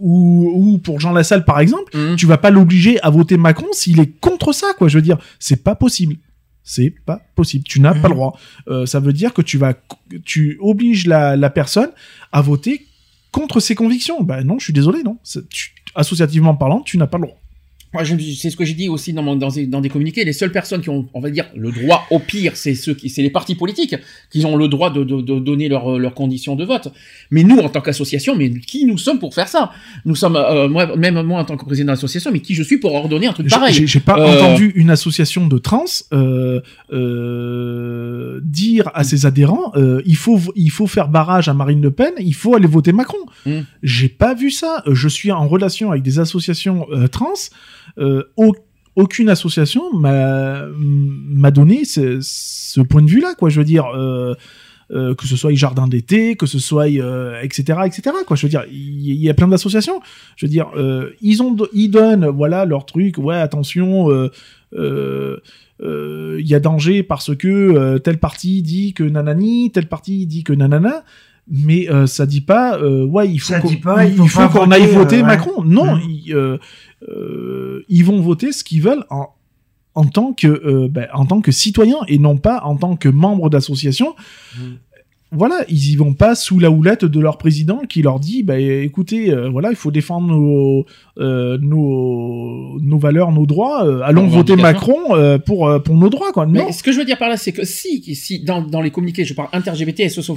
ou 0.56 0.78
pour 0.80 1.00
Jean 1.00 1.12
Lassalle, 1.14 1.46
par 1.46 1.60
exemple. 1.60 1.96
Mhm. 1.98 2.16
Tu 2.16 2.26
vas 2.26 2.38
pas 2.38 2.50
l'obliger 2.50 3.00
à 3.02 3.10
voter 3.10 3.38
Macron 3.38 3.68
s'il 3.72 4.00
est 4.00 4.20
contre 4.20 4.54
ça, 4.54 4.68
quoi. 4.78 4.88
Je 4.88 4.98
veux 4.98 5.02
dire, 5.02 5.18
c'est 5.40 5.64
pas 5.64 5.76
possible. 5.76 6.16
C'est 6.64 6.94
pas 7.06 7.22
possible. 7.36 7.66
Tu 7.66 7.80
n'as 7.82 7.94
pas 7.94 8.08
le 8.08 8.14
droit. 8.16 8.40
Euh, 8.70 8.86
ça 8.86 9.00
veut 9.00 9.14
dire 9.14 9.34
que 9.34 9.42
tu 9.42 9.58
vas, 9.58 9.74
tu 10.24 10.58
obliges 10.62 11.08
la, 11.08 11.36
la 11.36 11.50
personne 11.50 11.90
à 12.32 12.42
voter 12.42 12.86
contre 13.32 13.60
ses 13.60 13.76
convictions. 13.76 14.24
Ben 14.24 14.44
non, 14.44 14.60
je 14.60 14.66
suis 14.66 14.74
désolé, 14.74 15.04
non. 15.04 15.18
Tu- 15.50 15.74
associativement 15.96 16.56
parlant, 16.56 16.82
tu 16.82 16.98
n'as 16.98 17.08
pas 17.08 17.18
le 17.18 17.26
droit. 17.28 17.38
Moi, 17.94 18.04
c'est 18.06 18.50
ce 18.50 18.58
que 18.58 18.66
j'ai 18.66 18.74
dit 18.74 18.90
aussi 18.90 19.14
dans, 19.14 19.22
mon- 19.24 19.36
dans, 19.36 19.50
des, 19.50 19.68
dans 19.68 19.80
des 19.82 19.90
communiqués. 19.90 20.26
Les 20.26 20.34
seules 20.34 20.52
personnes 20.52 20.82
qui 20.82 20.90
ont, 20.90 21.08
on 21.14 21.20
va 21.20 21.30
dire, 21.30 21.46
le 21.56 21.72
droit 21.72 22.06
au 22.10 22.20
pire, 22.20 22.54
c'est 22.56 22.76
ceux 22.76 22.94
qui, 22.96 23.10
c'est 23.10 23.22
les 23.22 23.30
partis 23.30 23.56
politiques 23.56 23.96
qui 24.32 24.44
ont 24.46 24.56
le 24.56 24.68
droit 24.68 24.90
de, 24.92 25.04
de, 25.04 25.22
de 25.22 25.40
donner 25.40 25.70
leurs 25.70 26.00
leurs 26.00 26.14
conditions 26.16 26.56
de 26.56 26.66
vote. 26.66 26.88
Mais 27.32 27.44
nous, 27.44 27.58
en 27.60 27.70
tant 27.70 27.82
qu'association, 27.82 28.36
mais 28.36 28.50
qui 28.52 28.86
nous 28.86 28.98
sommes 28.98 29.20
pour 29.20 29.34
faire 29.36 29.48
ça? 29.48 29.72
Nous 30.06 30.16
sommes, 30.16 30.36
euh, 30.36 30.68
moi, 30.68 30.96
même 30.98 31.22
moi 31.22 31.40
en 31.40 31.46
tant 31.46 31.56
que 31.58 31.66
président 31.66 31.94
d'association, 31.94 32.32
mais 32.32 32.40
qui 32.40 32.54
je 32.56 32.64
suis 32.64 32.78
pour 32.78 32.94
ordonner 32.96 33.28
un 33.28 33.34
truc 33.34 33.50
pareil? 33.50 33.86
J'ai 33.88 34.00
pas 34.00 34.18
Euh, 34.20 34.36
entendu 34.38 34.72
une 34.76 34.90
association 34.90 35.48
de 35.48 35.58
trans 35.58 35.86
euh, 36.14 36.62
euh, 37.18 38.40
dire 38.44 38.90
à 38.94 39.04
ses 39.04 39.26
adhérents 39.26 39.72
euh, 39.76 40.02
il 40.06 40.16
faut 40.16 40.40
il 40.56 40.72
faut 40.72 40.88
faire 40.88 41.08
barrage 41.10 41.48
à 41.50 41.54
Marine 41.54 41.82
Le 41.82 41.92
Pen, 41.92 42.12
il 42.20 42.34
faut 42.34 42.56
aller 42.56 42.68
voter 42.68 42.92
Macron. 42.94 43.18
Mm. 43.46 43.60
J'ai 43.84 44.10
pas 44.10 44.34
vu 44.34 44.52
ça. 44.52 44.84
Euh, 44.88 44.96
Je 44.96 45.08
suis 45.08 45.32
en 45.32 45.48
relation 45.48 45.92
avec 45.92 46.04
des 46.04 46.20
associations 46.20 46.88
euh, 46.92 47.08
trans. 47.08 47.34
Euh, 47.98 48.24
au- 48.38 48.56
aucune 48.96 49.30
association 49.30 49.82
m'a 49.94 51.52
donné 51.52 51.84
ce, 51.86 52.82
point 52.82 53.02
de 53.02 53.10
vue-là, 53.10 53.36
quoi. 53.36 53.50
Je 53.50 53.60
veux 53.60 53.66
dire. 53.66 53.86
Euh, 53.88 54.34
euh, 54.92 55.16
que 55.16 55.26
ce 55.26 55.38
soit 55.38 55.50
les 55.50 55.56
jardins 55.56 55.88
d'été, 55.88 56.36
que 56.36 56.46
ce 56.46 56.60
soit 56.60 56.90
etc 56.90 57.80
etc 57.86 58.16
quoi. 58.28 58.36
Je 58.36 58.46
veux 58.46 58.50
dire, 58.50 58.66
il 58.70 59.16
y, 59.16 59.30
a 59.30 59.34
plein 59.34 59.48
d'associations. 59.48 60.02
Je 60.36 60.46
veux 60.46 60.50
dire, 60.52 60.68
ils 61.22 61.42
ont 61.42 61.56
ils 61.74 61.88
donnent 61.88 62.28
voilà 62.28 62.66
leur 62.66 62.86
truc. 62.86 63.18
Ouais, 63.18 63.38
attention, 63.38 64.30
il 64.74 65.40
y 65.80 66.54
a 66.54 66.60
danger 66.60 67.02
parce 67.02 67.36
que 67.36 67.98
telle 68.00 68.20
partie 68.20 68.62
dit 68.62 68.94
que 68.94 69.04
nanani, 69.04 69.72
telle 69.72 69.88
partie 69.88 70.28
dit 70.28 70.44
que 70.44 70.54
nanana. 70.54 71.04
Mais 71.50 71.90
euh, 71.90 72.08
ça 72.08 72.26
dit 72.26 72.42
pas, 72.42 72.78
euh, 72.78 73.06
ouais, 73.06 73.30
il 73.30 73.38
faut 73.40 73.54
qu'on 73.62 73.70
il 73.70 74.28
faut 74.30 74.42
voter, 74.70 74.76
aille 74.76 74.88
voter 74.88 75.16
euh, 75.18 75.22
ouais. 75.22 75.28
Macron. 75.28 75.64
Non, 75.64 75.96
Mhm. 75.96 76.02
ils, 76.10 76.34
euh, 76.34 76.58
euh, 77.10 77.84
ils 77.90 78.06
vont 78.06 78.22
voter 78.22 78.52
ce 78.54 78.64
qu'ils 78.64 78.82
veulent 78.82 79.04
en, 79.10 79.28
en 79.96 80.06
tant 80.06 80.32
que 80.34 80.48
euh, 80.48 80.88
ben, 80.90 81.08
en 81.14 81.26
tant 81.26 81.42
que 81.42 81.52
citoyen 81.52 81.98
et 82.08 82.18
non 82.18 82.38
pas 82.38 82.62
en 82.64 82.76
tant 82.78 82.96
que 82.96 83.10
membre 83.10 83.50
d'association. 83.50 84.16
Voilà, 85.36 85.66
ils 85.68 85.92
y 85.92 85.96
vont 85.96 86.14
pas 86.14 86.36
sous 86.36 86.60
la 86.60 86.70
houlette 86.70 87.06
de 87.06 87.20
leur 87.20 87.38
président 87.38 87.82
qui 87.90 88.02
leur 88.02 88.20
dit, 88.20 88.44
bah, 88.44 88.60
écoutez, 88.60 89.32
euh, 89.32 89.50
voilà, 89.50 89.70
il 89.72 89.76
faut 89.76 89.90
défendre 89.90 90.28
nos, 90.28 90.86
euh, 91.18 91.58
nos, 91.60 92.80
nos 92.80 92.98
valeurs, 93.00 93.32
nos 93.32 93.46
droits. 93.46 93.86
euh, 93.86 94.02
allons 94.04 94.28
voter. 94.28 94.56
Macron 94.56 95.00
pour 95.46 95.82
pour 95.84 95.98
nos 95.98 96.10
droits, 96.10 96.32
quoi. 96.32 96.46
Non. 96.46 96.66
Mais 96.68 96.72
ce 96.72 96.84
que 96.84 96.92
je 96.92 97.00
veux 97.00 97.06
dire 97.06 97.18
par 97.18 97.30
là, 97.30 97.38
c'est 97.38 97.52
que 97.52 97.66
si, 97.66 98.04
si 98.16 98.40
dans, 98.40 98.62
dans 98.62 98.82
les 98.82 98.92
communiqués, 98.92 99.26
je 99.26 99.34
parle 99.34 99.50
inter-LGBT, 99.52 100.10
SOS, 100.10 100.32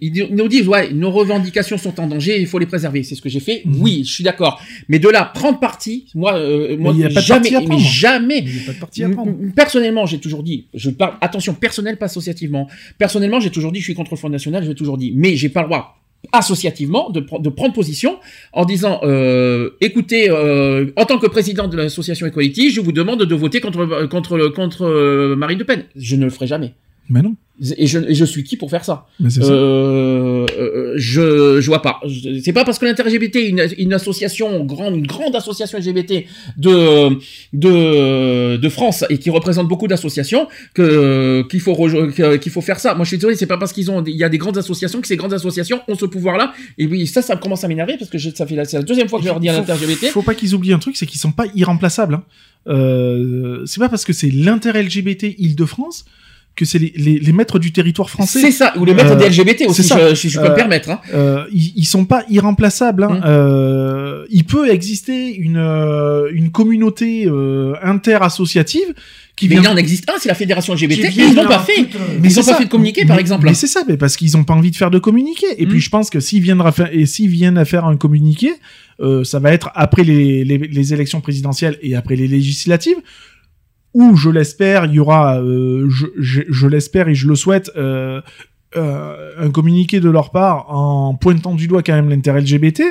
ils 0.00 0.28
nous 0.30 0.48
disent, 0.48 0.66
ouais, 0.66 0.92
nos 0.92 1.10
revendications 1.10 1.76
sont 1.76 2.00
en 2.00 2.06
danger, 2.06 2.40
il 2.40 2.46
faut 2.46 2.58
les 2.58 2.66
préserver. 2.66 3.02
C'est 3.02 3.14
ce 3.14 3.20
que 3.22 3.28
j'ai 3.28 3.40
fait. 3.40 3.62
Oui, 3.78 4.02
je 4.04 4.10
suis 4.12 4.24
d'accord. 4.24 4.60
Mais 4.88 4.98
de 4.98 5.08
là, 5.08 5.30
prendre 5.34 5.60
parti, 5.60 6.06
moi, 6.14 6.32
moi, 6.78 6.94
jamais, 7.10 7.50
mais 7.68 7.78
jamais. 7.78 8.44
Il 8.46 8.56
y 8.56 8.62
a 8.62 8.66
pas 8.66 8.72
de 8.72 8.78
parti 8.78 9.04
à 9.04 9.10
prendre. 9.10 9.32
Personnellement, 9.54 10.06
j'ai 10.06 10.18
toujours 10.18 10.42
dit, 10.42 10.66
je 10.72 10.90
parle, 10.90 11.14
attention, 11.20 11.52
personnel, 11.54 11.98
pas 11.98 12.06
associativement. 12.06 12.68
Personnellement, 12.96 13.40
j'ai 13.40 13.50
toujours 13.50 13.72
dit, 13.72 13.80
je 13.80 13.84
suis 13.84 13.94
contre 13.94 14.12
le 14.12 14.16
Front 14.16 14.30
Je 14.38 14.72
toujours 14.72 14.98
dit. 14.98 15.12
Mais 15.14 15.36
j'ai 15.36 15.48
pas 15.48 15.62
le 15.62 15.68
droit, 15.68 15.98
associativement, 16.32 17.10
de, 17.10 17.20
pre- 17.20 17.40
de 17.40 17.48
prendre 17.48 17.72
position 17.74 18.18
en 18.52 18.64
disant, 18.64 19.00
euh, 19.02 19.70
écoutez, 19.80 20.30
euh, 20.30 20.86
en 20.96 21.04
tant 21.04 21.18
que 21.18 21.26
président 21.26 21.68
de 21.68 21.76
l'association 21.76 22.26
Equality, 22.26 22.70
je 22.70 22.80
vous 22.80 22.92
demande 22.92 23.22
de 23.24 23.34
voter 23.34 23.60
contre, 23.60 24.06
contre, 24.08 24.48
contre 24.48 24.82
euh, 24.84 25.36
Marine 25.36 25.58
Le 25.58 25.64
Pen. 25.64 25.84
Je 25.96 26.16
ne 26.16 26.24
le 26.24 26.30
ferai 26.30 26.46
jamais. 26.46 26.74
Mais 27.08 27.22
non. 27.22 27.34
Et 27.76 27.88
je, 27.88 27.98
et 27.98 28.14
je 28.14 28.24
suis 28.24 28.44
qui 28.44 28.56
pour 28.56 28.70
faire 28.70 28.84
ça 28.84 29.06
c'est 29.28 29.42
ça. 29.42 29.50
euh, 29.52 30.46
euh, 30.58 30.92
je, 30.96 31.60
je 31.60 31.66
vois 31.66 31.82
pas. 31.82 32.00
C'est 32.44 32.52
pas 32.52 32.64
parce 32.64 32.78
que 32.78 32.84
l'inter-LGBT 32.84 33.36
est 33.36 33.48
une, 33.48 33.66
une 33.78 33.92
association 33.92 34.64
grande, 34.64 34.94
une 34.96 35.06
grande 35.06 35.34
association 35.34 35.76
LGBT 35.78 36.24
de 36.56 37.18
de 37.52 38.56
de 38.56 38.68
France 38.68 39.04
et 39.10 39.18
qui 39.18 39.30
représente 39.30 39.66
beaucoup 39.68 39.88
d'associations 39.88 40.46
que 40.74 41.42
qu'il 41.50 41.60
faut 41.60 41.74
qu'il 42.38 42.52
faut 42.52 42.60
faire 42.60 42.78
ça. 42.78 42.94
Moi, 42.94 43.04
je 43.04 43.08
suis 43.08 43.16
désolé, 43.18 43.34
c'est 43.34 43.46
pas 43.46 43.58
parce 43.58 43.72
qu'ils 43.72 43.90
ont 43.90 44.04
il 44.04 44.16
y 44.16 44.24
a 44.24 44.28
des 44.28 44.38
grandes 44.38 44.58
associations 44.58 45.00
que 45.00 45.08
ces 45.08 45.16
grandes 45.16 45.32
associations 45.34 45.80
ont 45.88 45.96
ce 45.96 46.04
pouvoir-là. 46.06 46.52
Et 46.78 46.86
oui, 46.86 47.06
ça, 47.06 47.22
ça 47.22 47.36
commence 47.36 47.64
à 47.64 47.68
m'énerver 47.68 47.96
parce 47.98 48.10
que 48.10 48.18
je- 48.18 48.30
ça 48.30 48.46
fait 48.46 48.54
la, 48.54 48.64
la 48.72 48.82
deuxième 48.82 49.08
fois 49.08 49.18
que 49.18 49.24
je 49.24 49.30
leur 49.30 49.40
dis 49.40 49.48
à 49.48 49.52
l'inter-LGBT. 49.54 50.12
Faut 50.12 50.22
pas 50.22 50.34
qu'ils 50.34 50.54
oublient 50.54 50.72
un 50.74 50.78
truc, 50.78 50.96
c'est 50.96 51.06
qu'ils 51.06 51.20
sont 51.20 51.32
pas 51.32 51.46
irremplaçables. 51.56 52.14
Hein. 52.14 52.22
Euh, 52.68 53.62
c'est 53.66 53.80
pas 53.80 53.88
parce 53.88 54.04
que 54.04 54.12
c'est 54.12 54.30
l'inter-LGBT 54.30 55.34
Île-de-France 55.38 56.04
que 56.58 56.64
c'est 56.64 56.78
les, 56.78 56.92
les, 56.96 57.18
les 57.20 57.32
maîtres 57.32 57.58
du 57.58 57.70
territoire 57.72 58.10
français. 58.10 58.40
C'est 58.40 58.50
ça, 58.50 58.72
ou 58.76 58.84
les 58.84 58.92
maîtres 58.94 59.12
Euh, 59.12 59.16
des 59.16 59.28
LGBT 59.30 59.66
aussi, 59.68 59.82
je- 59.82 60.14
si 60.14 60.28
je 60.28 60.38
peux 60.38 60.46
me 60.46 60.50
Euh, 60.50 60.54
permettre, 60.54 60.90
hein. 60.90 61.00
euh, 61.14 61.44
ils, 61.52 61.72
ils 61.76 61.84
sont 61.86 62.04
pas 62.04 62.24
irremplaçables. 62.28 63.04
Hein. 63.04 63.20
Euh, 63.24 64.24
il 64.30 64.44
peut 64.44 64.68
exister 64.70 65.34
une, 65.36 65.56
euh, 65.56 66.28
une 66.32 66.50
communauté 66.50 67.26
euh, 67.26 67.74
inter-associative 67.82 68.94
qui 69.36 69.48
Mais 69.48 69.54
vient. 69.56 69.62
il 69.62 69.68
en 69.68 69.76
existe 69.76 70.08
un, 70.10 70.14
c'est 70.18 70.28
la 70.28 70.34
fédération 70.34 70.74
LGBT. 70.74 71.08
Vient 71.10 71.28
ils 71.28 71.34
l'ont 71.36 71.46
pas 71.46 71.60
fait. 71.60 71.84
toute, 71.84 71.94
euh, 71.94 71.98
ils 72.24 72.38
ont 72.38 72.42
c'est 72.42 72.50
pas 72.50 72.58
fait 72.58 72.64
de 72.64 72.68
communiqué, 72.70 73.04
par 73.04 73.16
Mais- 73.16 73.22
exemple. 73.22 73.46
Mais 73.46 73.54
c'est 73.54 73.68
ça, 73.68 73.82
mais 73.88 73.96
parce 73.96 74.16
qu'ils 74.16 74.36
ont 74.36 74.44
pas 74.44 74.54
envie 74.54 74.70
de 74.72 74.76
faire 74.76 74.90
de 74.90 74.98
communiqué. 74.98 75.46
Et 75.58 75.66
puis 75.66 75.80
je 75.80 75.90
pense 75.90 76.10
que 76.10 76.18
s'ils 76.20 76.42
viennent 76.42 76.60
à 76.60 76.72
faire, 76.72 76.88
et 76.92 77.06
s'ils 77.06 77.30
viennent 77.30 77.56
à 77.58 77.64
faire 77.64 77.84
un 77.84 77.96
communiqué, 77.96 78.50
euh, 79.00 79.22
ça 79.22 79.38
va 79.38 79.52
être 79.52 79.70
après 79.76 80.02
les, 80.02 80.44
les, 80.44 80.58
les 80.58 80.92
élections 80.92 81.20
présidentielles 81.20 81.78
et 81.82 81.94
après 81.94 82.16
les 82.16 82.26
législatives, 82.26 82.96
où 83.98 84.16
je 84.16 84.30
l'espère, 84.30 84.84
il 84.86 84.92
y 84.94 85.00
aura, 85.00 85.40
euh, 85.40 85.86
je, 85.90 86.06
je, 86.18 86.42
je 86.48 86.66
l'espère 86.66 87.08
et 87.08 87.14
je 87.14 87.26
le 87.28 87.34
souhaite, 87.34 87.70
euh, 87.76 88.20
euh, 88.76 89.32
un 89.38 89.50
communiqué 89.50 89.98
de 90.00 90.08
leur 90.10 90.30
part 90.30 90.66
en 90.70 91.14
pointant 91.14 91.54
du 91.54 91.66
doigt 91.68 91.82
quand 91.82 91.94
même 91.94 92.08
l'intérêt 92.10 92.40
LGBT. 92.40 92.82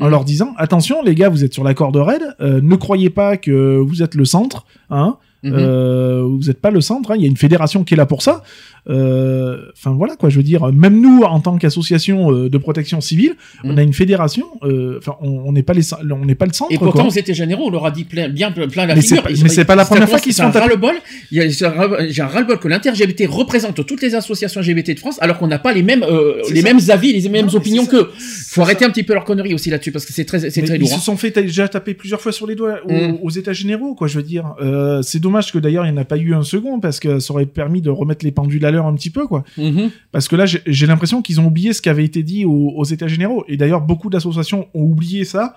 En 0.00 0.06
Mm. 0.06 0.10
leur 0.10 0.24
disant 0.24 0.54
attention 0.58 1.02
les 1.02 1.16
gars 1.16 1.28
vous 1.28 1.42
êtes 1.42 1.52
sur 1.52 1.64
la 1.64 1.74
corde 1.74 1.96
raide 1.96 2.22
ne 2.40 2.76
croyez 2.76 3.10
pas 3.10 3.36
que 3.36 3.78
vous 3.78 4.00
êtes 4.00 4.14
le 4.14 4.24
centre 4.24 4.64
hein 4.90 5.16
Mhm. 5.42 5.52
euh, 5.54 6.22
vous 6.24 6.46
n'êtes 6.48 6.60
pas 6.60 6.72
le 6.72 6.80
centre, 6.80 7.12
hein, 7.12 7.14
il 7.16 7.22
y 7.22 7.24
a 7.24 7.28
une 7.28 7.36
fédération 7.36 7.84
qui 7.84 7.94
est 7.94 7.96
là 7.96 8.06
pour 8.06 8.22
ça. 8.22 8.42
Euh, 8.88 9.56
Enfin 9.76 9.92
voilà 9.92 10.16
quoi, 10.16 10.28
je 10.28 10.36
veux 10.36 10.42
dire, 10.42 10.72
même 10.72 11.00
nous 11.00 11.22
en 11.22 11.40
tant 11.40 11.56
qu'association 11.58 12.32
euh, 12.32 12.48
de 12.48 12.58
protection 12.58 13.00
civile, 13.00 13.34
on 13.64 13.76
a 13.76 13.82
une 13.82 13.92
fédération. 13.92 14.46
euh, 14.62 14.98
Enfin, 14.98 15.16
on 15.20 15.52
n'est 15.52 15.62
pas 15.62 15.72
les, 15.74 15.82
on 15.94 16.24
n'est 16.24 16.34
pas 16.34 16.46
le 16.46 16.52
centre. 16.52 16.72
Et 16.72 16.78
pourtant, 16.78 17.00
quoi. 17.00 17.06
aux 17.08 17.10
états 17.10 17.32
généraux, 17.32 17.64
on 17.66 17.70
leur 17.70 17.86
a 17.86 17.90
dit 17.90 18.04
plein, 18.04 18.28
bien 18.28 18.50
plein 18.50 18.86
la 18.86 18.94
Mais 18.94 19.00
figure. 19.02 19.22
pas- 19.22 19.30
Ils- 19.30 19.42
mais 19.42 19.48
c'est 19.48 19.64
pas 19.64 19.76
la 19.76 19.84
première 19.84 20.08
fois 20.08 20.18
qu'ils 20.18 20.32
sont 20.34 20.44
un 20.44 20.50
ras-le-bol. 20.50 20.94
C'est 21.30 21.64
un 21.66 21.70
ras- 21.70 22.06
J'ai 22.08 22.22
un 22.22 22.26
ras-le-bol 22.26 22.58
que 22.58 22.68
l'inter-LGBT 22.68 23.26
représente 23.26 23.84
toutes 23.86 24.02
les 24.02 24.14
associations 24.14 24.60
LGBT 24.60 24.94
de 24.94 24.98
France, 24.98 25.18
alors 25.20 25.38
qu'on 25.38 25.46
n'a 25.46 25.58
pas 25.58 25.72
les 25.72 25.82
mêmes, 25.82 26.04
les 26.50 26.62
ça. 26.62 26.68
mêmes 26.68 26.80
avis, 26.88 27.12
les 27.12 27.28
mêmes 27.28 27.46
Non, 27.46 27.54
opinions 27.54 27.86
qu'eux. 27.86 28.08
Faut 28.48 28.62
arrêter 28.62 28.84
un 28.84 28.90
petit 28.90 29.02
peu 29.02 29.14
leur 29.14 29.24
connerie 29.24 29.54
aussi 29.54 29.70
là-dessus, 29.70 29.92
parce 29.92 30.04
que 30.06 30.12
c'est 30.12 30.24
très, 30.24 30.50
c'est 30.50 30.62
très 30.62 30.76
ils 30.76 30.80
lourd. 30.80 30.88
se 30.88 30.94
hein. 30.94 30.98
sont 30.98 31.16
fait 31.16 31.30
déjà 31.30 31.68
taper 31.68 31.94
plusieurs 31.94 32.20
fois 32.20 32.32
sur 32.32 32.46
les 32.46 32.54
doigts 32.54 32.78
aux, 32.84 32.92
Mm. 32.92 33.18
aux 33.22 33.30
états 33.30 33.52
généraux, 33.52 33.94
quoi. 33.94 34.06
Je 34.08 34.16
veux 34.16 34.22
dire, 34.24 34.54
Euh, 34.60 35.02
c'est 35.02 35.20
dommage 35.20 35.52
que 35.52 35.58
d'ailleurs 35.58 35.86
il 35.86 35.92
n'y 35.92 35.98
en 35.98 36.00
a 36.00 36.04
pas 36.04 36.16
eu 36.16 36.34
un 36.34 36.42
second 36.42 36.80
parce 36.80 36.98
que 37.00 37.18
ça 37.20 37.32
aurait 37.32 37.46
permis 37.46 37.80
de 37.82 37.90
remettre 37.90 38.24
les 38.24 38.32
pendules 38.32 38.64
à 38.64 38.70
l'heure 38.70 38.77
un 38.86 38.94
petit 38.94 39.10
peu, 39.10 39.26
quoi. 39.26 39.44
Mhm. 39.56 39.90
Parce 40.12 40.28
que 40.28 40.36
là, 40.36 40.44
j'ai 40.46 40.86
l'impression 40.86 41.22
qu'ils 41.22 41.40
ont 41.40 41.46
oublié 41.46 41.72
ce 41.72 41.82
qui 41.82 41.88
avait 41.88 42.04
été 42.04 42.22
dit 42.22 42.44
aux, 42.44 42.72
aux 42.76 42.84
états 42.84 43.08
généraux. 43.08 43.44
Et 43.48 43.56
d'ailleurs, 43.56 43.80
beaucoup 43.80 44.10
d'associations 44.10 44.68
ont 44.74 44.82
oublié 44.82 45.24
ça, 45.24 45.56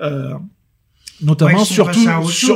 euh, 0.00 0.34
notamment 1.22 1.58
Ouais, 1.58 1.64
sont 1.64 1.74
sur, 1.74 1.92
chose, 1.92 2.06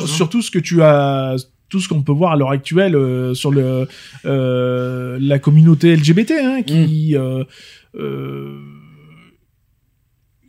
hein. 0.04 0.06
sur 0.06 0.28
tout 0.28 0.42
ce 0.42 0.50
que 0.50 0.58
tu 0.58 0.82
as 0.82 1.36
tout 1.68 1.80
ce 1.80 1.88
qu'on 1.88 2.02
peut 2.02 2.12
voir 2.12 2.32
à 2.32 2.36
l'heure 2.36 2.50
actuelle 2.50 2.94
euh, 2.94 3.32
sur 3.32 3.50
le 3.50 3.88
euh, 4.26 5.16
la 5.20 5.38
communauté 5.38 5.96
LGBT 5.96 6.32
hein, 6.32 6.58
Mm. 6.60 6.64
qui 6.64 7.16
euh, 7.16 7.44
euh, 7.94 8.58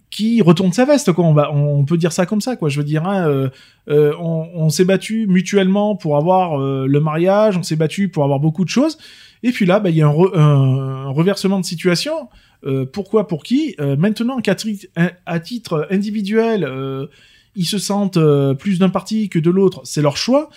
qui 0.09 0.41
retourne 0.41 0.71
sa 0.73 0.85
veste 0.85 1.11
quoi 1.13 1.25
on 1.25 1.33
va 1.33 1.51
on 1.53 1.85
peut 1.85 1.97
dire 1.97 2.11
ça 2.11 2.25
comme 2.25 2.41
ça 2.41 2.55
quoi 2.55 2.69
je 2.69 2.77
veux 2.77 2.83
dire 2.85 3.05
hein, 3.07 3.27
euh, 3.27 3.49
euh, 3.89 4.13
on, 4.19 4.47
on 4.53 4.69
s'est 4.69 4.85
battu 4.85 5.25
mutuellement 5.27 5.95
pour 5.95 6.17
avoir 6.17 6.59
euh, 6.61 6.85
le 6.87 6.99
mariage 6.99 7.57
on 7.57 7.63
s'est 7.63 7.75
battu 7.77 8.09
pour 8.09 8.23
avoir 8.23 8.39
beaucoup 8.39 8.63
de 8.65 8.69
choses 8.69 8.97
et 9.43 9.51
puis 9.51 9.65
là 9.65 9.79
bah, 9.79 9.89
il 9.89 9.95
y 9.97 10.01
a 10.01 10.07
un, 10.07 10.11
re- 10.11 10.35
un- 10.37 11.05
un 11.07 11.09
reversement 11.09 11.59
de 11.59 11.65
situation 11.65 12.29
Euh, 12.65 12.85
pourquoi 12.85 13.27
pour 13.27 13.43
qui? 13.43 13.75
Euh, 13.81 13.97
maintenant 13.97 14.39
qu'à 14.39 14.55
tri- 14.55 14.87
à 15.25 15.39
titre 15.41 15.85
individuel 15.91 16.63
euh, 16.63 17.07
ils 17.55 17.65
se 17.65 17.77
sentent 17.77 18.15
euh, 18.17 18.53
plus 18.53 18.79
d'un 18.79 18.89
parti 18.89 19.27
que 19.27 19.37
de 19.39 19.49
l'autre 19.51 19.81
c'est 19.83 20.01
leur 20.01 20.15
choix 20.17 20.49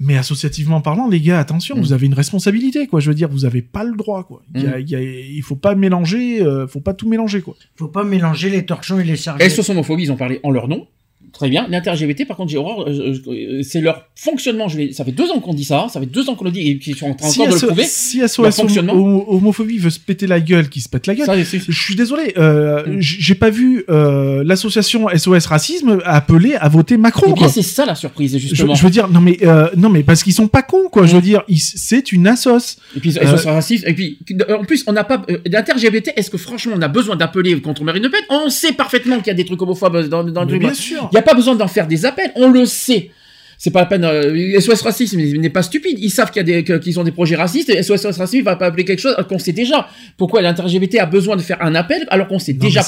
mais 0.00 0.16
associativement 0.16 0.80
parlant, 0.80 1.08
les 1.08 1.20
gars, 1.20 1.38
attention, 1.38 1.76
Mm. 1.76 1.80
vous 1.80 1.92
avez 1.92 2.06
une 2.06 2.14
responsabilité, 2.14 2.88
quoi. 2.88 2.98
Je 2.98 3.08
veux 3.10 3.14
dire, 3.14 3.28
vous 3.28 3.44
avez 3.44 3.62
pas 3.62 3.84
le 3.84 3.94
droit, 3.96 4.24
quoi. 4.24 4.42
Il, 4.54 4.62
y 4.62 4.66
a- 4.66 4.76
Mm. 4.78 4.80
il 4.80 4.90
y 4.90 4.94
a- 4.96 5.00
il 5.02 5.40
faut 5.42 5.54
pas 5.54 5.76
mélanger, 5.76 6.42
euh, 6.42 6.66
faut 6.66 6.80
pas 6.80 6.94
tout 6.94 7.08
mélanger, 7.08 7.42
quoi. 7.42 7.54
Faut 7.76 7.86
pas 7.86 8.02
mélanger 8.02 8.50
les 8.50 8.66
torchons 8.66 8.98
et 8.98 9.04
les 9.04 9.12
Et 9.12 9.16
serviettes. 9.16 9.52
sur 9.52 9.70
homophobie, 9.70 10.02
ils 10.02 10.10
ont 10.12 10.16
parlé 10.16 10.40
en 10.42 10.50
leur 10.50 10.66
nom. 10.66 10.88
Très 11.34 11.48
bien. 11.48 11.66
L'inter-LGBT, 11.68 12.26
par 12.26 12.36
contre, 12.36 12.50
j'ai 12.52 12.58
horreur. 12.58 12.88
euh, 12.88 13.12
euh, 13.26 13.60
c'est 13.62 13.80
leur 13.80 14.04
fonctionnement. 14.14 14.68
Je 14.68 14.78
l'ai- 14.78 14.92
ça 14.92 15.04
fait 15.04 15.10
deux 15.12 15.30
ans 15.30 15.40
qu'on 15.40 15.52
dit 15.52 15.64
ça. 15.64 15.86
Ça 15.92 15.98
fait 16.00 16.06
deux 16.06 16.28
ans 16.30 16.36
qu'on 16.36 16.44
le 16.44 16.52
dit 16.52 16.68
et 16.70 16.78
qu'ils 16.78 16.96
sont 16.96 17.06
en 17.10 17.14
train 17.14 17.28
Si, 17.28 17.40
encore 17.40 17.48
de 17.48 17.54
le 17.54 17.58
SO 17.60 17.66
prouver. 17.66 17.84
si 17.86 18.20
SOS 18.20 18.56
fonctionnement. 18.56 18.92
homo- 18.94 19.24
homophobie 19.28 19.78
veut 19.78 19.90
se 19.90 19.98
péter 19.98 20.26
la 20.28 20.38
gueule, 20.40 20.68
qui 20.68 20.80
se 20.80 20.88
pète 20.88 21.06
la 21.08 21.14
gueule. 21.16 21.26
Ça, 21.26 21.44
c'est- 21.44 21.58
Je 21.68 21.82
suis 21.82 21.96
désolé, 21.96 22.32
euh, 22.38 22.86
Mm. 22.86 23.00
j- 23.00 23.16
j'ai 23.20 23.34
pas 23.34 23.50
vu 23.50 23.84
euh, 23.88 24.42
l'association 24.44 25.08
SOS 25.08 25.46
Racisme 25.46 26.00
appeler 26.04 26.54
à 26.54 26.68
voter 26.68 26.96
Macron, 26.96 27.26
Eh 27.30 27.32
bien, 27.32 27.42
quoi. 27.42 27.48
c'est 27.48 27.62
ça 27.62 27.84
la 27.84 27.94
surprise, 27.96 28.32
Je, 28.34 28.38
justement. 28.38 28.74
je 28.74 28.82
veux 28.84 28.90
dire, 28.90 29.08
non 29.08 29.20
mais 29.20 29.38
euh, 29.42 29.68
non 29.76 29.88
mais 29.90 30.02
parce 30.04 30.22
qu'ils 30.22 30.32
sont 30.34 30.46
pas 30.48 30.62
cons, 30.62 30.88
quoi. 30.90 31.06
Je 31.06 31.16
veux 31.16 31.22
dire, 31.22 31.42
ils- 31.48 31.58
c'est 31.58 32.12
une 32.12 32.26
assos. 32.28 32.78
Et 32.96 33.00
puis, 33.00 33.10
Euh, 33.18 33.22
ils 33.32 33.38
sont 33.38 33.52
racistes. 33.52 33.84
Et 33.86 33.92
puis, 33.94 34.18
euh, 34.48 34.58
en 34.58 34.64
plus, 34.64 34.84
on 34.86 34.92
n'a 34.92 35.02
pas. 35.04 35.22
Euh, 35.30 35.38
L'inter-LGBT, 35.46 36.12
est-ce 36.16 36.30
que 36.30 36.38
franchement, 36.38 36.74
on 36.76 36.82
a 36.82 36.88
besoin 36.88 37.16
d'appeler 37.16 37.60
contre 37.60 37.82
Marine 37.84 38.02
Le 38.04 38.10
Pen? 38.10 38.20
On 38.30 38.48
sait 38.50 38.72
parfaitement 38.72 39.18
qu'il 39.18 39.28
y 39.28 39.30
a 39.30 39.34
des 39.34 39.44
trucs 39.44 39.60
homophobes 39.60 40.08
dans, 40.08 40.22
dans 40.24 40.40
le 40.42 40.46
Mais 40.46 40.52
truc. 40.52 40.60
bien 40.62 40.74
sûr. 40.74 41.08
Il 41.12 41.14
y 41.14 41.18
a 41.18 41.22
pas 41.24 41.34
besoin 41.34 41.54
d'en 41.56 41.68
faire 41.68 41.86
des 41.88 42.04
appels, 42.06 42.30
on 42.36 42.48
le 42.50 42.64
sait. 42.66 43.10
C'est 43.56 43.70
pas 43.70 43.80
la 43.80 43.86
peine. 43.86 44.04
Euh, 44.04 44.60
SOS 44.60 44.82
Racisme 44.82 45.16
n'est 45.18 45.48
pas 45.48 45.62
stupide. 45.62 45.96
Ils 46.00 46.10
savent 46.10 46.30
qu'il 46.32 46.46
y 46.46 46.52
a 46.52 46.62
des, 46.62 46.80
qu'ils 46.80 46.98
ont 47.00 47.04
des 47.04 47.12
projets 47.12 47.36
racistes. 47.36 47.70
Et 47.70 47.82
SOS 47.82 48.04
Racisme 48.18 48.44
va 48.44 48.56
pas 48.56 48.66
appeler 48.66 48.84
quelque 48.84 48.98
chose 49.00 49.14
qu'on 49.28 49.38
sait 49.38 49.52
déjà. 49.52 49.88
Pourquoi 50.18 50.42
l'inter-LGBT 50.42 50.96
a 50.98 51.06
besoin 51.06 51.36
de 51.36 51.40
faire 51.40 51.62
un 51.62 51.74
appel 51.76 52.04
alors 52.10 52.26
qu'on 52.26 52.40
sait 52.40 52.52
Non, 52.52 52.58
déjà 52.58 52.82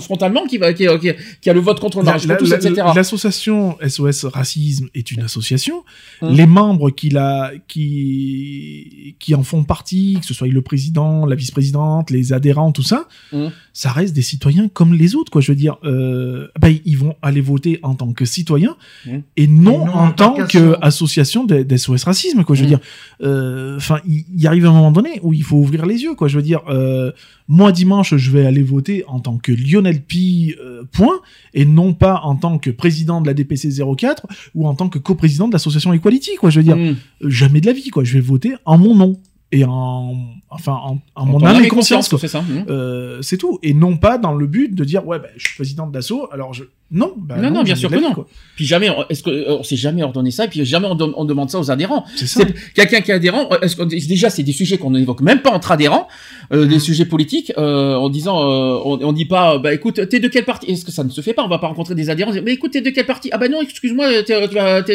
frontalement 0.00 0.44
qu'il 0.46 0.60
va, 0.60 0.72
qu'il 0.74 0.84
y 0.86 1.48
a- 1.48 1.52
le 1.52 1.60
vote 1.60 1.80
contre 1.80 1.98
le 2.00 2.04
La- 2.04 2.12
mariage 2.12 2.26
pour 2.26 2.32
la- 2.32 2.36
tous, 2.36 2.50
la- 2.50 2.56
etc. 2.70 2.86
L'association 2.94 3.76
SOS 3.80 4.26
Racisme 4.26 4.88
est 4.94 5.10
une 5.10 5.22
association. 5.22 5.82
Hum. 6.20 6.34
Les 6.36 6.46
membres 6.46 6.90
qui, 6.90 7.08
la, 7.08 7.50
qui, 7.66 9.16
qui 9.18 9.34
en 9.34 9.42
font 9.42 9.64
partie, 9.64 10.18
que 10.20 10.26
ce 10.26 10.34
soit 10.34 10.46
le 10.48 10.62
président, 10.62 11.26
la 11.26 11.36
vice-présidente, 11.36 12.10
les 12.10 12.32
adhérents, 12.32 12.72
tout 12.72 12.82
ça, 12.82 13.08
Hum. 13.32 13.50
Ça 13.76 13.90
reste 13.90 14.14
des 14.14 14.22
citoyens 14.22 14.68
comme 14.68 14.94
les 14.94 15.16
autres, 15.16 15.32
quoi. 15.32 15.40
Je 15.42 15.50
veux 15.50 15.56
dire, 15.56 15.78
euh, 15.84 16.46
ben, 16.60 16.74
ils 16.84 16.96
vont 16.96 17.16
aller 17.22 17.40
voter 17.40 17.80
en 17.82 17.94
tant 17.96 18.12
que 18.12 18.24
citoyens 18.24 18.76
Hum. 19.06 19.22
et 19.36 19.48
non, 19.48 19.82
Et 19.82 19.86
non 19.86 19.92
en 19.92 20.06
en 20.06 20.10
tant 20.12 20.34
tant 20.34 20.46
qu'asso. 20.46 20.74
qu'association 20.80 21.44
de- 21.44 21.64
d'SOS 21.64 22.04
Racisme, 22.04 22.44
quoi. 22.44 22.54
Je 22.54 22.60
veux 22.64 22.66
Hum. 22.72 22.78
dire, 22.78 22.80
euh, 23.22 23.76
enfin, 23.76 23.98
il 24.06 24.24
il 24.32 24.46
arrive 24.46 24.64
un 24.66 24.72
moment 24.72 24.92
donné 24.92 25.18
où 25.22 25.32
il 25.32 25.42
faut 25.42 25.56
ouvrir 25.56 25.86
les 25.86 26.02
yeux, 26.04 26.14
quoi. 26.14 26.28
Je 26.28 26.36
veux 26.36 26.42
dire, 26.42 26.60
euh, 26.68 27.10
moi 27.48 27.72
dimanche, 27.72 28.14
je 28.16 28.30
vais 28.30 28.46
aller 28.46 28.62
voter 28.62 29.04
en 29.08 29.18
tant 29.18 29.38
que 29.38 29.50
Lionel 29.50 30.00
Pi, 30.02 30.54
euh, 30.64 30.84
point, 30.92 31.18
et 31.52 31.64
non 31.64 31.94
pas 31.94 32.20
en 32.22 32.36
tant 32.36 32.58
que 32.58 32.70
président 32.70 33.20
de 33.20 33.26
la 33.26 33.34
DPC 33.34 33.70
04 33.70 34.26
ou 34.54 34.68
en 34.68 34.74
tant 34.74 34.88
que 34.88 34.98
coprésident 35.00 35.48
de 35.48 35.52
l'association 35.52 35.92
Equality, 35.92 36.36
quoi. 36.38 36.50
Je 36.50 36.60
veux 36.60 36.64
dire, 36.64 36.76
Mm. 36.76 36.80
euh, 37.24 37.28
jamais 37.28 37.60
de 37.60 37.66
la 37.66 37.72
vie, 37.72 37.90
quoi. 37.90 38.04
Je 38.04 38.14
vais 38.14 38.20
voter 38.20 38.52
en 38.64 38.78
mon 38.78 38.94
nom 38.94 39.20
et 39.52 39.64
en, 39.64 40.16
enfin, 40.54 40.72
en, 40.82 40.98
en 41.14 41.26
mon 41.26 41.44
âme 41.44 41.64
et 41.64 41.68
conscience, 41.68 42.08
c'est 42.18 42.28
ça. 42.28 42.40
mm. 42.42 42.64
Euh, 42.68 43.18
c'est 43.22 43.36
tout. 43.36 43.58
Et 43.62 43.74
non 43.74 43.96
pas 43.96 44.18
dans 44.18 44.34
le 44.34 44.46
but 44.46 44.74
de 44.74 44.84
dire, 44.84 45.06
ouais, 45.06 45.18
ben, 45.18 45.28
je 45.36 45.46
suis 45.48 45.56
président 45.56 45.86
de 45.86 45.94
l'assaut, 45.94 46.28
alors 46.32 46.54
je. 46.54 46.64
Non, 46.90 47.14
bah 47.16 47.36
non, 47.38 47.50
non, 47.50 47.62
bien 47.64 47.74
sûr 47.74 47.90
que 47.90 47.96
non. 47.96 48.12
quoi. 48.12 48.26
Puis 48.54 48.66
jamais, 48.66 48.88
on- 48.90 49.04
est-ce 49.08 49.22
que 49.22 49.30
euh, 49.30 49.56
on 49.58 49.62
s'est 49.64 49.74
jamais 49.74 50.02
ordonné 50.04 50.30
ça, 50.30 50.44
et 50.44 50.48
puis 50.48 50.64
jamais 50.64 50.86
on, 50.86 50.94
dem- 50.94 51.14
on 51.16 51.24
demande 51.24 51.50
ça 51.50 51.58
aux 51.58 51.70
adhérents. 51.70 52.04
C'est 52.14 52.46
quelqu'un 52.74 53.00
qui 53.00 53.10
est 53.10 53.14
adhérent. 53.14 53.48
euh, 53.52 53.58
Est-ce 53.62 53.82
déjà 54.06 54.30
c'est 54.30 54.42
des 54.44 54.52
sujets 54.52 54.78
qu'on 54.78 54.90
n'évoque 54.90 55.22
même 55.22 55.40
pas 55.40 55.50
entre 55.50 55.72
adhérents, 55.72 56.06
euh, 56.52 56.66
Mmh. 56.66 56.68
des 56.68 56.78
sujets 56.78 57.04
politiques, 57.06 57.52
euh, 57.58 57.96
en 57.96 58.10
disant, 58.10 58.38
euh, 58.38 58.78
on, 58.84 58.98
on 59.02 59.12
dit 59.12 59.24
pas, 59.24 59.58
bah 59.58 59.72
écoute, 59.74 60.08
t'es 60.08 60.20
de 60.20 60.28
quel 60.28 60.44
parti 60.44 60.70
Est-ce 60.70 60.84
que 60.84 60.92
ça 60.92 61.02
ne 61.02 61.08
se 61.10 61.20
fait 61.20 61.32
pas 61.32 61.42
On 61.42 61.48
va 61.48 61.58
pas 61.58 61.66
rencontrer 61.68 61.94
des 61.96 62.10
adhérents. 62.10 62.32
Mais 62.44 62.52
écoute, 62.52 62.72
t'es 62.72 62.82
de 62.82 62.90
quel 62.90 63.06
parti 63.06 63.30
Ah 63.32 63.38
bah 63.38 63.48
non, 63.48 63.60
excuse-moi, 63.62 64.22
t'es, 64.22 64.38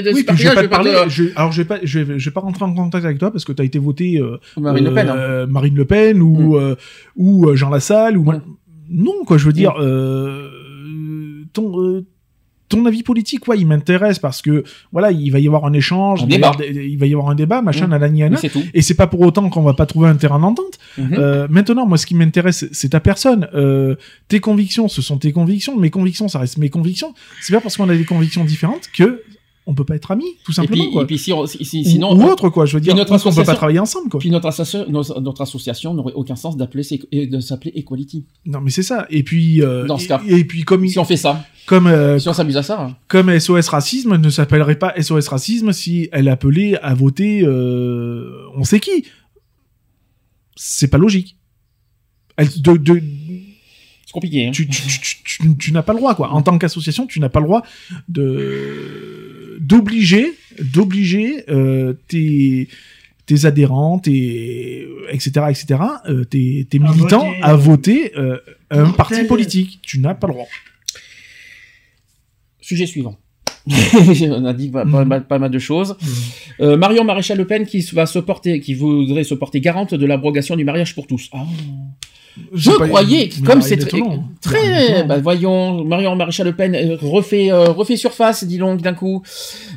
de 0.02 0.14
Oui, 0.14 0.24
puis 0.24 0.38
je 0.38 0.44
vais 0.48 0.50
pas 0.50 0.54
te 0.54 0.56
je 0.58 0.62
vais 0.62 0.68
parler. 0.70 0.92
te- 1.06 1.10
je- 1.10 1.24
alors, 1.36 1.52
je 1.52 1.62
vais 1.64 1.68
pas, 1.68 1.80
je 1.84 2.00
vais, 2.00 2.20
je 2.20 2.30
vais 2.30 2.34
pas 2.34 2.40
rentrer 2.42 2.64
en 2.66 2.74
contact 2.74 3.04
avec 3.04 3.18
toi 3.18 3.32
parce 3.32 3.44
que 3.44 3.52
tu 3.52 3.62
as 3.62 3.66
été 3.66 3.80
voté 3.80 4.20
euh, 4.22 4.38
Marine 4.58 4.86
Le 4.86 4.94
Pen, 4.94 5.10
hein. 5.10 5.16
Marine 5.50 5.76
Le 5.76 5.86
Pen 5.86 6.22
ou 6.22 6.56
euh, 6.58 6.76
ou 7.16 7.48
euh, 7.50 7.56
Jean 7.56 7.70
Lassalle 7.70 8.18
ou 8.18 8.24
Mm. 8.32 8.42
non 8.90 9.24
quoi. 9.26 9.38
Je 9.38 9.46
veux 9.46 9.54
dire, 9.54 9.74
euh, 9.80 10.50
ton 11.54 12.04
ton 12.70 12.86
avis 12.86 13.02
politique, 13.02 13.48
ouais, 13.48 13.58
il 13.58 13.66
m'intéresse 13.66 14.20
parce 14.20 14.44
que 14.44 14.64
voilà, 14.92 15.12
il 15.12 15.32
va 15.32 15.40
y 15.40 15.48
avoir 15.48 15.66
un 15.66 15.74
échange, 15.74 16.22
Un 16.22 16.28
il 16.28 16.30
va 16.30 16.36
y 16.36 16.38
débat. 16.38 16.48
avoir 16.50 16.72
des- 16.72 16.86
il 16.88 16.98
va 17.00 17.06
y 17.08 17.14
avoir 17.14 17.30
un 17.32 17.36
débat, 17.36 17.64
machin, 17.64 17.88
Mm. 17.88 17.90
Mais 17.90 18.00
nanana. 18.00 18.38
c'est 18.38 18.50
tout. 18.50 18.62
Et 18.76 18.84
c'est 18.84 18.94
pas 18.94 19.08
pour 19.08 19.22
autant 19.22 19.50
qu'on 19.50 19.64
va 19.64 19.74
pas 19.74 19.88
trouver 19.88 20.08
un 20.08 20.16
terrain 20.16 20.40
d'entente. 20.40 20.78
Mhm. 21.00 21.16
Euh, 21.18 21.48
maintenant, 21.50 21.88
moi, 21.88 21.98
ce 21.98 22.06
qui 22.06 22.14
m'intéresse, 22.14 22.68
c'est 22.72 22.90
ta 22.90 23.00
personne. 23.00 23.48
Euh, 23.56 23.96
tes 24.28 24.40
convictions, 24.40 24.88
ce 24.88 25.02
sont 25.02 25.18
tes 25.18 25.32
convictions. 25.32 25.80
Mes 25.80 25.90
convictions, 25.90 26.28
ça 26.28 26.38
reste 26.38 26.60
mes 26.60 26.70
convictions. 26.70 27.16
C'est 27.42 27.54
pas 27.54 27.60
parce 27.62 27.76
qu'on 27.76 27.90
a 27.90 27.96
des 27.96 28.06
convictions 28.06 28.44
différentes 28.46 28.88
que 28.96 29.24
on 29.72 29.76
peut 29.76 29.86
pas 29.86 29.96
être 29.96 30.10
amis, 30.10 30.26
tout 30.44 30.52
Et 30.52 30.56
simplement. 30.56 30.84
puis, 30.84 30.92
quoi. 30.92 31.04
et 31.04 31.06
puis 31.06 31.20
si, 31.20 31.32
on- 31.32 31.46
si- 31.46 31.64
si- 31.64 31.82
Ou- 31.86 31.90
sinon, 31.90 32.12
ou 32.16 32.22
on- 32.24 32.32
autre, 32.32 32.50
quoi. 32.50 32.66
Je 32.66 32.74
veux 32.76 32.82
dire, 32.82 32.96
notre 32.96 33.16
ou 33.16 33.20
qu'on 33.20 33.32
peut 33.32 33.44
pas 33.44 33.54
travailler 33.54 33.78
ensemble, 33.78 34.10
quoi. 34.10 34.20
Puis 34.20 34.32
notre 34.32 34.50
notre 35.22 35.42
association 35.42 35.94
n'aurait 35.94 36.14
aucun 36.14 36.36
sens 36.36 36.58
d'appeler 36.58 36.84
de 37.12 37.40
s'appeler 37.40 37.72
Equality. 37.76 38.26
Non, 38.48 38.62
mais 38.62 38.72
c'est 38.72 38.82
ça. 38.84 39.06
Et 39.12 39.22
puis, 39.22 39.62
euh, 39.62 39.86
Dans 39.86 40.00
ce 40.00 40.08
cas. 40.08 40.22
et, 40.28 40.44
puis 40.44 40.64
comme 40.64 40.88
Si 40.88 40.98
on 40.98 41.06
fait 41.06 41.18
ça, 41.18 41.46
comme 41.68 41.86
euh, 41.86 42.18
si 42.18 42.28
on 42.28 42.34
s'amuse 42.34 42.58
à 42.58 42.64
ça. 42.64 42.82
hein. 42.82 42.96
comme 43.08 43.30
SOS 43.30 43.68
Racisme 43.70 44.18
ne 44.18 44.30
s'appellerait 44.32 44.80
pas 44.80 44.94
SOS 45.00 45.28
Racisme 45.28 45.72
si 45.72 46.10
elle 46.12 46.28
appelait 46.30 46.76
à 46.80 46.96
voter, 46.96 47.44
euh, 47.44 48.48
on 48.56 48.64
sait 48.64 48.80
qui. 48.80 49.06
C'est 50.56 50.88
pas 50.90 50.98
logique. 50.98 51.38
Elle, 52.38 52.50
de, 52.62 52.76
de, 52.78 53.02
C'est 54.06 54.12
compliqué. 54.14 54.48
hein. 54.48 54.52
tu, 54.52 54.68
tu, 54.68 54.82
tu, 54.88 55.24
tu- 55.24 55.58
tu 55.58 55.72
n'as 55.72 55.84
pas 55.84 55.94
le 55.94 56.00
droit 56.00 56.16
quoi. 56.16 56.32
En 56.32 56.42
tant 56.42 56.58
qu'association, 56.58 57.06
tu 57.06 57.20
n'as 57.20 57.30
pas 57.30 57.40
le 57.40 57.46
droit 57.46 57.62
de 58.08 59.39
d'obliger 59.60 60.34
d'obliger 60.74 61.44
euh, 61.50 61.94
tes 62.08 62.68
tes 63.26 63.46
adhérents, 63.46 64.00
tes 64.00 64.88
etc 65.12 65.46
etc 65.50 65.82
euh, 66.08 66.24
tes, 66.24 66.66
tes 66.70 66.80
À 66.80 66.92
militants 66.92 67.26
voter. 67.28 67.44
à 67.44 67.56
voter 67.56 68.18
euh, 68.18 68.38
un 68.72 68.90
parti 68.92 69.24
politique. 69.26 69.80
Tu 69.84 70.00
n'as 70.00 70.16
pas 70.16 70.28
le 70.28 70.34
droit. 70.34 70.48
Sujet 72.60 72.88
suivant. 72.88 73.18
On 73.70 74.46
a 74.46 74.54
dit 74.54 74.70
pas, 74.70 74.86
pas 74.86 75.06
mal, 75.06 75.28
pas 75.28 75.38
mal 75.38 75.52
de 75.52 75.60
choses. 75.60 75.96
Euh, 76.60 76.76
Marion 76.78 77.04
Maréchal 77.04 77.38
Le 77.38 77.46
Pen 77.46 77.66
qui 77.66 77.82
va 77.94 78.06
se 78.06 78.20
porter, 78.20 78.60
qui 78.60 78.74
voudrait 78.74 79.24
se 79.24 79.36
porter 79.36 79.62
garante 79.62 79.94
de 79.94 80.06
l'abrogation 80.06 80.56
du 80.56 80.64
mariage 80.64 80.96
pour 80.96 81.06
tous. 81.06 81.30
Ah. 81.34 81.46
Je 82.54 82.72
croyais, 82.72 83.30
mais 83.40 83.46
comme 83.46 83.62
c'est 83.62 83.76
d'étonnant. 83.76 84.28
très, 84.42 84.58
très, 84.58 84.88
d'étonnant. 84.88 85.08
bah, 85.08 85.18
voyons, 85.20 85.84
Marion 85.84 86.16
Maréchal 86.16 86.48
Le 86.48 86.56
Pen 86.56 86.76
euh, 86.76 86.98
refait, 87.02 87.52
euh, 87.52 87.66
refait 87.66 87.96
surface, 87.96 88.44
dis 88.44 88.58
donc 88.58 88.82
d'un 88.82 88.94
coup. 88.94 89.24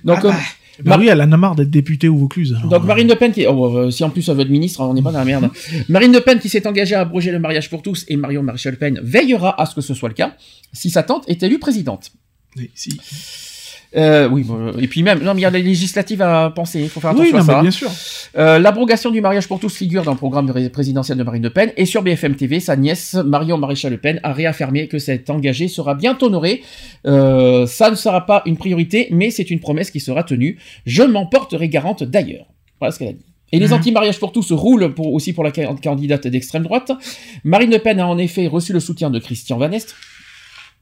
Donc, 0.05 0.19
Ah 0.23 0.29
bah, 0.29 0.35
euh, 0.35 0.83
Bah 0.85 0.97
oui, 0.99 1.09
elle 1.09 1.21
en 1.21 1.31
a 1.31 1.37
marre 1.37 1.55
d'être 1.55 1.71
députée 1.71 2.09
au 2.09 2.17
Vaucluse. 2.17 2.55
Alors, 2.59 2.71
donc 2.71 2.85
Marine 2.85 3.09
Le 3.09 3.15
Pen 3.17 3.33
qui, 3.33 3.47
oh, 3.47 3.91
si 3.91 4.05
en 4.05 4.11
plus 4.11 4.29
elle 4.29 4.37
veut 4.37 4.43
être 4.43 4.51
ministre, 4.51 4.81
on 4.81 4.95
n'est 4.95 5.03
pas 5.03 5.13
dans 5.13 5.19
la 5.19 5.25
merde. 5.25 5.51
Marine 5.89 6.13
Le 6.13 6.21
Pen 6.21 6.39
qui 6.39 6.49
s'est 6.49 6.67
engagée 6.67 6.95
à 6.95 7.01
abroger 7.01 7.31
le 7.31 7.39
mariage 7.39 7.69
pour 7.69 7.83
tous 7.83 8.05
et 8.09 8.17
Marion 8.17 8.43
Maréchal 8.43 8.73
Le 8.73 8.79
Pen 8.79 9.01
veillera 9.03 9.61
à 9.61 9.67
ce 9.67 9.75
que 9.75 9.81
ce 9.81 9.95
soit 9.95 10.09
le 10.09 10.15
cas 10.15 10.35
si 10.73 10.91
sa 10.91 11.03
tante 11.03 11.29
est 11.29 11.43
élue 11.43 11.59
présidente. 11.59 12.13
Oui, 12.57 12.71
si. 12.75 12.99
Euh, 13.95 14.27
oui, 14.29 14.43
bon, 14.45 14.59
euh, 14.69 14.73
et 14.81 14.89
puis 14.89 15.03
même, 15.03 15.23
non, 15.23 15.35
mais 15.35 15.41
il 15.41 15.43
y 15.43 15.47
a 15.47 15.51
les 15.51 15.63
législatives 15.63 16.23
à 16.23 16.51
penser, 16.51 16.81
il 16.81 16.89
faut 16.89 17.01
faire 17.01 17.13
Oui, 17.15 17.29
attention 17.29 17.37
non, 17.39 17.43
à 17.43 17.47
ça. 17.57 17.61
bien 17.63 17.71
sûr. 17.71 17.91
Euh, 18.39 18.59
L'abrogation 18.59 19.11
du 19.11 19.21
mariage 19.21 19.47
pour 19.49 19.61
tous 19.61 19.77
figure 19.77 20.03
dans 20.03 20.13
le 20.13 20.17
programme 20.17 20.47
de 20.47 20.53
ré- 20.53 20.71
présidentiel 20.71 21.19
de 21.19 21.23
Marine 21.23 21.43
Le 21.43 21.51
Pen 21.51 21.73
et 21.77 21.85
sur 21.85 22.03
BFM 22.03 22.35
TV, 22.37 22.59
sa 22.61 22.77
nièce 22.77 23.15
Marion 23.15 23.59
Maréchal 23.59 23.93
Le 23.93 23.99
Pen 23.99 24.19
a 24.23 24.33
réaffirmé 24.33 24.89
que 24.89 24.99
cet 24.99 25.29
engagé 25.29 25.69
sera 25.69 25.95
bien 25.95 26.17
honoré. 26.23 26.63
Euh, 27.07 27.67
ça 27.67 27.91
ne 27.91 27.95
sera 27.97 28.25
pas 28.25 28.43
une 28.47 28.57
priorité, 28.57 29.09
mais 29.11 29.31
c'est 29.31 29.51
une 29.51 29.61
promesse 29.61 29.91
qui 29.91 30.01
sera 30.01 30.23
tenue. 30.25 30.59
Je 30.87 31.03
m'en 31.03 31.27
porterai 31.27 31.69
garante 31.69 32.03
d'ailleurs. 32.03 32.47
Voilà 32.81 32.93
ce 32.93 32.99
qu'elle 32.99 33.09
a 33.09 33.13
dit. 33.13 33.27
Et 33.55 33.59
les 33.59 33.67
Mhm. 33.67 33.73
anti-mariages 33.75 34.19
pour 34.19 34.33
tous 34.33 34.51
roulent 34.53 34.95
pour, 34.95 35.13
aussi 35.13 35.35
pour 35.35 35.45
la 35.45 35.53
ca- 35.53 35.75
candidate 35.83 36.27
d'extrême 36.27 36.63
droite. 36.63 36.91
Marine 37.45 37.71
Le 37.71 37.79
Pen 37.81 38.01
a 38.01 38.07
en 38.07 38.17
effet 38.17 38.47
reçu 38.47 38.73
le 38.73 38.81
soutien 38.81 39.11
de 39.11 39.19
Christian 39.19 39.59
Van 39.59 39.71
Est. 39.71 39.95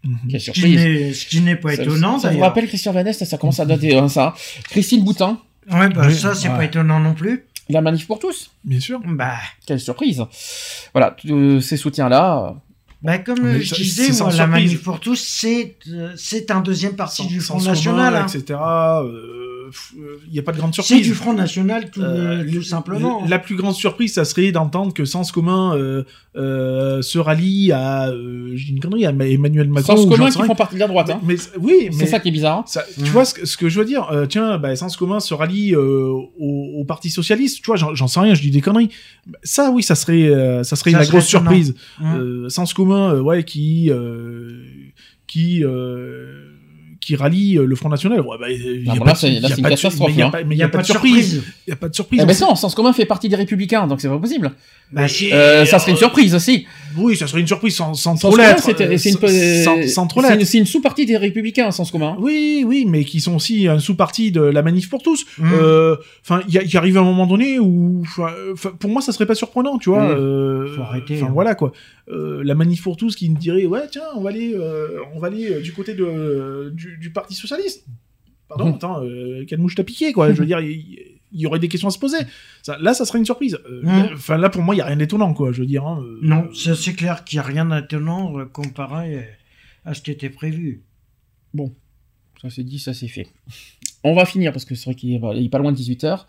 Mhm. 0.05 0.17
Quelle 0.31 0.41
ce 0.41 0.51
qui 0.51 0.61
surprise. 0.61 0.77
n'est- 0.77 1.13
ce 1.15 1.27
qui 1.27 1.41
n'est 1.41 1.57
pas 1.57 1.77
Ça- 1.77 1.83
étonnant 1.83 2.19
Ça, 2.19 2.31
vous 2.31 2.39
rappelle 2.41 2.67
Christian 2.69 2.93
Van 2.93 3.05
Est 3.05 3.13
Ça 3.25 3.37
commence 3.39 3.61
à 3.61 3.67
dater, 3.67 3.97
hein, 3.99 4.09
ça. 4.09 4.35
Christine 4.71 5.05
Boutin, 5.05 5.39
Ouais, 5.71 5.89
bah 5.91 6.05
Oui, 6.07 6.15
ça, 6.15 6.35
c'est 6.35 6.49
ouais. 6.49 6.57
pas 6.57 6.65
étonnant 6.65 6.99
non 7.01 7.15
plus. 7.15 7.45
la 7.69 7.81
manif 7.83 8.07
pour 8.09 8.19
tous. 8.19 8.51
Bien 8.65 8.81
sûr. 8.81 9.01
Bah, 9.07 9.35
Quelle 9.65 9.79
surprise. 9.79 10.25
Voilà, 10.93 11.13
tous 11.17 11.61
ces 11.61 11.77
soutiens-là. 11.77 12.57
bah 13.03 13.19
comme 13.19 13.39
Mais 13.43 13.55
euh, 13.57 13.61
je 13.61 13.69
ça- 13.69 13.77
disais, 13.77 14.13
moi, 14.23 14.33
la 14.33 14.47
manif 14.49 14.83
pour 14.83 14.99
tous, 15.01 15.17
c'est 15.17 15.77
euh, 15.89 16.13
c'est 16.17 16.51
un 16.51 16.61
deuxième 16.63 16.97
parti 16.97 17.23
Sans- 17.23 17.29
du 17.29 17.41
Front 17.41 17.59
commun, 17.59 17.71
National. 17.71 18.17
hein. 18.17 18.27
etc. 18.27 18.59
euh, 18.61 19.03
euh, 19.05 19.50
Il 20.27 20.33
n'y 20.33 20.39
a 20.39 20.43
pas 20.43 20.53
de 20.53 20.59
grande 20.59 20.75
C'est 20.75 20.83
surprise. 20.83 21.07
du 21.07 21.15
Front 21.15 21.33
National 21.33 21.91
tout, 21.91 22.01
Euh, 22.03 22.45
tout 22.51 22.63
simplement. 22.63 23.25
La 23.29 23.39
plus 23.39 23.57
grande 23.57 23.75
surprise, 23.75 24.15
ça 24.15 24.25
serait 24.25 24.53
d'entendre 24.53 24.93
que 24.95 25.05
Sens 25.05 25.33
commun 25.33 25.77
euh, 25.77 26.05
euh, 26.37 27.03
se 27.03 27.19
rallie 27.19 27.73
à, 27.73 28.09
euh, 28.09 28.53
j'ai 28.55 28.71
une 28.71 28.81
connerie, 28.81 29.07
à 29.07 29.11
Emmanuel 29.11 29.69
Macron. 29.69 29.97
Sens 29.97 30.07
commun 30.07 30.31
qui 30.31 30.43
font 30.43 30.55
partie 30.55 30.75
de 30.77 30.81
la 30.81 30.89
droite. 30.89 31.11
Hein. 31.11 31.21
Mais, 31.25 31.35
mais- 31.35 31.59
oui, 31.61 31.75
mais 31.87 31.93
C'est 31.93 32.07
ça 32.07 32.21
qui 32.21 32.29
est 32.29 32.33
bizarre. 32.33 32.59
hein. 32.77 32.81
tu 32.97 33.11
vois 33.11 33.25
ce 33.25 33.35
que, 33.35 33.47
ce 33.47 33.57
que 33.57 33.69
je 33.69 33.79
veux 33.81 33.87
dire 33.87 34.09
euh, 34.13 34.27
Tiens, 34.27 34.59
bah, 34.59 34.75
Sens 34.77 34.97
commun 34.97 35.21
se 35.21 35.35
rallie 35.35 35.75
euh, 35.75 36.09
au, 36.39 36.81
au 36.81 36.85
Parti 36.85 37.11
socialiste. 37.11 37.59
Tu 37.63 37.67
vois, 37.67 37.77
j'en 37.77 38.09
sais 38.09 38.21
rien, 38.21 38.35
je 38.35 38.41
dis 38.43 38.51
des 38.51 38.61
conneries. 38.61 38.91
Ça, 39.43 39.71
oui, 39.71 39.83
ça 39.83 39.95
serait, 39.95 40.29
euh, 40.29 40.63
ça 40.63 40.77
serait 40.77 40.91
Ça 40.93 40.99
la 40.99 41.05
serait 41.05 41.19
grosse 41.19 41.29
surprise. 41.29 41.75
Euh, 42.03 42.49
Sens 42.49 42.75
commun, 42.75 43.15
euh, 43.15 43.21
ouais, 43.21 43.45
qui, 43.45 43.91
euh, 43.91 44.63
qui, 45.27 45.63
euh, 45.65 46.50
qui 47.11 47.17
rallie 47.17 47.59
euh, 47.59 47.65
le 47.67 47.75
Front 47.77 47.89
National. 47.89 48.21
Ouais, 48.21 48.37
bah, 48.39 48.47
il 48.51 48.85
y 48.85 48.89
Ah, 48.89 48.93
a 48.93 48.95
bon, 48.95 49.01
pas 49.01 49.07
là, 49.07 49.13
de- 49.15 49.19
c'est- 49.19 49.27
là, 49.31 49.33
il 49.33 49.43
y 49.43 49.45
a 49.45 49.49
c'est 49.49 49.57
une 49.57 49.63
pas 49.63 49.69
de- 49.71 49.75
catastrophe, 49.75 49.95
mais 50.09 50.13
il 50.15 50.19
y 50.19 50.23
a 50.23 50.31
pas- 50.31 50.45
Mais 50.45 50.55
il 50.55 50.59
n'y 50.59 50.63
a, 50.65 50.69
pas 50.69 50.79
de 50.79 50.87
surprise. 50.87 51.43
Il 51.67 51.71
n'y 51.71 51.73
a 51.73 51.77
pas 51.77 51.89
de 51.89 51.95
surprise. 51.95 52.21
Eh 52.23 52.27
ben 52.27 52.37
non, 52.41 52.55
Sens 52.55 52.75
commun 52.75 52.93
fait 52.93 53.05
partie 53.05 53.29
des 53.29 53.37
républicains, 53.37 53.87
donc 53.89 54.01
c'est 54.01 54.09
pas 54.09 54.19
possible. 54.19 54.53
Bah, 54.93 55.03
Euh, 55.33 55.65
ça 55.67 55.79
serait 55.79 55.93
une 55.93 55.97
surprise 55.97 56.35
aussi. 56.35 56.67
Oui, 56.97 57.17
ça 57.17 57.27
serait 57.29 57.41
une 57.41 57.47
surprise 57.47 57.75
sans, 57.77 57.95
sans 57.95 58.13
Sens 58.17 58.21
trop 58.21 58.31
commun, 58.33 58.49
l'être. 58.49 58.63
c'est 58.65 58.81
euh, 58.81 58.91
une, 58.91 59.65
sans, 59.65 59.89
sans 59.89 60.07
trop 60.09 60.21
c'est 60.21 60.29
l'être. 60.31 60.41
une, 60.41 60.45
c'est 60.47 60.59
une 60.59 60.67
sous-partie 60.67 61.07
des 61.07 61.17
républicains, 61.17 61.71
Sens 61.71 61.91
commun. 61.91 62.17
Oui, 62.19 62.65
oui, 62.67 62.85
mais 62.89 63.05
qui 63.05 63.21
sont 63.21 63.37
aussi 63.37 63.69
un 63.69 63.79
sous-parti 63.79 64.33
de 64.33 64.41
la 64.43 64.63
manif 64.63 64.89
pour 64.91 65.03
tous. 65.03 65.25
Mm. 65.39 65.49
Euh, 65.53 65.97
Enfin, 66.23 66.43
il 66.49 66.55
y, 66.55 66.59
a- 66.59 66.63
il 66.63 66.73
y 66.73 66.77
arrive 66.77 66.99
un 66.99 67.03
moment 67.03 67.27
donné 67.27 67.59
où, 67.59 68.03
pour 68.79 68.91
moi, 68.91 69.01
ça 69.03 69.13
serait 69.13 69.27
pas 69.27 69.35
surprenant, 69.35 69.79
tu 69.79 69.91
vois. 69.91 70.09
Mm. 70.15 70.19
euh, 70.19 70.75
Faut 70.77 70.83
arrêter, 70.83 71.17
Enfin 71.17 71.27
hein. 71.27 71.31
voilà 71.33 71.55
quoi. 71.55 71.73
Euh, 72.13 72.43
la 72.45 72.55
manif 72.57 72.83
pour 72.83 72.97
tous 72.97 73.15
qui 73.15 73.31
me 73.31 73.37
dirait, 73.39 73.67
ouais, 73.67 73.83
tiens, 73.91 74.03
on 74.17 74.21
va 74.23 74.31
aller, 74.31 74.53
euh, 74.55 74.99
on 75.15 75.21
va 75.21 75.29
aller 75.29 75.49
euh, 75.53 75.61
du 75.61 75.73
côté 75.73 75.95
de 75.95 76.73
du, 76.75 76.97
du 77.01 77.11
Parti 77.13 77.35
socialiste. 77.35 77.87
Pardon, 78.49 78.71
Mm. 78.71 78.75
attends, 78.75 79.03
euh, 79.05 79.45
quelle 79.49 79.59
mouche 79.61 79.75
t'as 79.75 79.85
piqué 79.85 80.13
quoi. 80.13 80.33
Je 80.33 80.39
veux 80.39 80.47
dire, 80.47 80.61
il 80.61 80.99
y, 81.33 81.47
aurait 81.47 81.59
des 81.61 81.69
questions 81.69 81.89
à 81.89 81.93
se 81.93 81.99
poser. 81.99 82.19
Ça, 82.63 82.77
là, 82.81 82.95
ça 82.95 83.05
serait 83.05 83.19
une 83.21 83.25
surprise. 83.25 83.59
Euh, 83.69 83.83
Mm. 83.83 84.09
Enfin 84.15 84.37
là, 84.37 84.51
pour 84.51 84.63
moi, 84.63 84.75
il 84.75 84.79
y 84.79 84.81
a 84.81 84.87
rien 84.87 84.97
d'étonnant 84.97 85.33
quoi. 85.35 85.53
Je 85.53 85.61
veux 85.61 85.67
dire. 85.67 85.87
hein, 85.87 86.01
euh, 86.03 86.19
Non, 86.23 86.53
ça, 86.55 86.75
c'est 86.75 86.95
clair 86.95 87.25
qu'il 87.25 87.37
n'y 87.39 87.41
a 87.41 87.47
rien 87.47 87.65
d'étonnant 87.67 88.39
euh, 88.39 88.45
comparé 88.47 89.27
à 89.85 89.95
ce 89.95 90.03
qui 90.03 90.11
était 90.11 90.31
prévu. 90.31 90.83
Bon, 91.55 91.73
ça 92.43 92.51
c'est 92.51 92.65
dit, 92.65 92.79
ça 92.79 92.93
c'est 92.95 93.09
fait. 93.09 93.29
On 94.03 94.15
va 94.15 94.25
finir 94.25 94.53
parce 94.53 94.65
que 94.65 94.75
c'est 94.75 94.87
vrai 94.87 94.95
qu'il 94.95 95.13
est, 95.13 95.45
est 95.45 95.49
pas 95.51 95.59
loin 95.59 95.73
de 95.73 95.77
18h. 95.77 96.25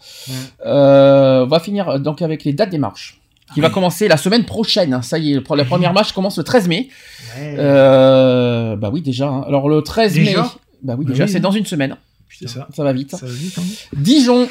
on 0.65 1.45
va 1.47 1.59
finir 1.59 1.99
donc 1.99 2.21
avec 2.21 2.43
les 2.43 2.53
dates 2.53 2.69
des 2.69 2.77
marches. 2.77 3.20
Qui 3.53 3.61
va 3.61 3.69
commencer 3.69 4.07
la 4.07 4.17
semaine 4.17 4.45
prochaine. 4.45 5.01
Ça 5.03 5.17
y 5.19 5.31
est, 5.31 5.35
le- 5.35 5.55
la 5.57 5.65
première 5.65 5.93
marche 5.93 6.13
commence 6.13 6.37
le 6.37 6.43
13 6.43 6.67
mai. 6.67 6.89
Ouais. 7.37 7.55
Euh, 7.59 8.75
bah 8.75 8.89
oui, 8.91 9.01
déjà. 9.01 9.27
hein. 9.29 9.43
Alors 9.47 9.67
le 9.69 9.81
13 9.81 10.13
Déjà? 10.13 10.41
mai. 10.43 10.47
Bah 10.83 10.95
oui, 10.97 11.05
Bah 11.05 11.11
déjà, 11.11 11.25
oui, 11.25 11.29
c'est 11.29 11.37
hein. 11.37 11.41
dans 11.41 11.51
une 11.51 11.65
semaine. 11.65 11.97
C'est 12.29 12.47
ça. 12.47 12.67
Ça 12.73 12.83
va 12.83 12.93
vite. 12.93 13.11
Ça 13.11 13.25
va 13.25 13.31
vite, 13.31 13.57
hein. 13.59 13.63
Dijon, 13.95 14.47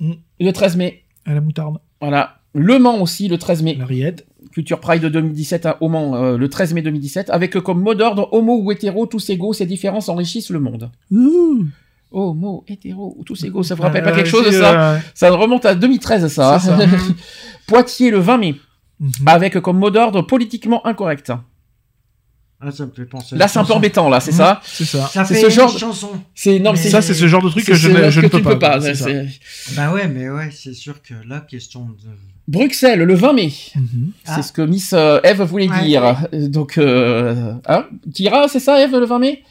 Mm. 0.00 0.12
le 0.40 0.50
13 0.52 0.76
mai. 0.76 1.02
À 1.26 1.34
la 1.34 1.40
moutarde. 1.40 1.78
Voilà. 2.00 2.36
Le 2.54 2.78
Mans 2.78 3.00
aussi, 3.02 3.28
le 3.28 3.36
13 3.38 3.62
mai. 3.62 3.74
La 3.78 3.84
rillette. 3.84 4.26
Culture 4.52 4.80
Pride 4.80 5.04
2017 5.04 5.66
à- 5.66 5.76
au 5.82 5.88
Mans, 5.88 6.14
euh, 6.16 6.36
le 6.38 6.48
13 6.48 6.72
mai 6.72 6.80
2017, 6.82 7.28
avec 7.30 7.56
euh, 7.56 7.60
comme 7.60 7.80
mot 7.82 7.94
d'ordre 7.94 8.28
homo 8.32 8.58
ou 8.62 8.72
hétéro, 8.72 9.06
tous 9.06 9.28
égaux, 9.30 9.52
ces 9.52 9.66
différences 9.66 10.08
enrichissent 10.08 10.50
le 10.50 10.58
monde. 10.60 10.90
Homo, 12.10 12.64
hétéro, 12.66 13.14
ou 13.18 13.24
tous 13.24 13.44
égaux, 13.44 13.62
ça 13.62 13.74
vous 13.74 13.82
rappelle 13.82 14.02
Euh, 14.02 14.10
pas 14.10 14.12
quelque 14.16 14.28
chose 14.28 14.50
ça 14.50 14.92
euh, 14.94 14.98
Ça 15.14 15.30
remonte 15.30 15.66
à 15.66 15.74
2013 15.74 16.26
ça. 16.28 16.58
Poitiers 17.66 18.10
le 18.10 18.18
20 18.18 18.38
mai, 18.38 18.54
Mhm. 19.00 19.10
avec 19.26 19.60
comme 19.60 19.78
mot 19.78 19.90
d'ordre 19.90 20.22
politiquement 20.22 20.84
incorrect. 20.86 21.32
Ah, 22.60 22.72
ça 22.72 22.86
me 22.86 22.90
fait 22.90 23.04
penser 23.04 23.36
à 23.36 23.38
Là 23.38 23.46
c'est 23.46 23.60
un 23.60 23.64
peu 23.64 23.72
embêtant 23.72 24.08
là, 24.08 24.18
c'est 24.18 24.32
Mhm. 24.32 24.36
ça 24.38 24.60
C'est 24.64 24.84
ça. 24.84 25.06
Ça 25.06 25.24
C'est 25.24 25.34
fait 25.36 25.42
ce 25.42 25.48
genre 25.50 25.72
de- 25.72 25.78
chanson. 25.78 26.10
C'est 26.34 26.58
non, 26.58 26.74
c'est 26.74 26.88
Ça, 26.90 27.00
c'est 27.02 27.14
ce 27.14 27.28
genre 27.28 27.40
de 27.42 27.50
truc 27.50 27.64
que 27.64 27.74
je, 27.74 27.88
ne, 27.88 28.10
je 28.10 28.20
que 28.20 28.26
ne 28.26 28.30
peux 28.30 28.42
pas. 28.42 28.50
peux 28.54 28.58
pas. 28.58 28.78
Bah 29.76 29.92
ouais, 29.92 30.08
mais 30.08 30.28
ouais, 30.28 30.50
c'est 30.50 30.74
sûr 30.74 31.00
que 31.00 31.14
là, 31.28 31.40
question 31.48 31.84
de. 31.84 32.08
Bruxelles 32.48 33.00
le 33.02 33.14
20 33.14 33.32
mai. 33.34 33.52
Mhm. 33.76 34.10
C'est 34.24 34.32
Ah. 34.32 34.42
ce 34.42 34.50
que 34.52 34.62
Miss 34.62 34.92
euh, 34.92 35.20
Eve 35.22 35.42
voulait 35.42 35.68
Ouais. 35.68 35.84
dire. 35.84 36.16
Donc, 36.32 36.78
euh, 36.78 37.52
hein 37.68 37.86
Tira, 38.12 38.48
c'est 38.48 38.58
ça, 38.58 38.82
Eve, 38.82 38.96
le 38.98 39.06
20 39.06 39.18
mai? 39.20 39.42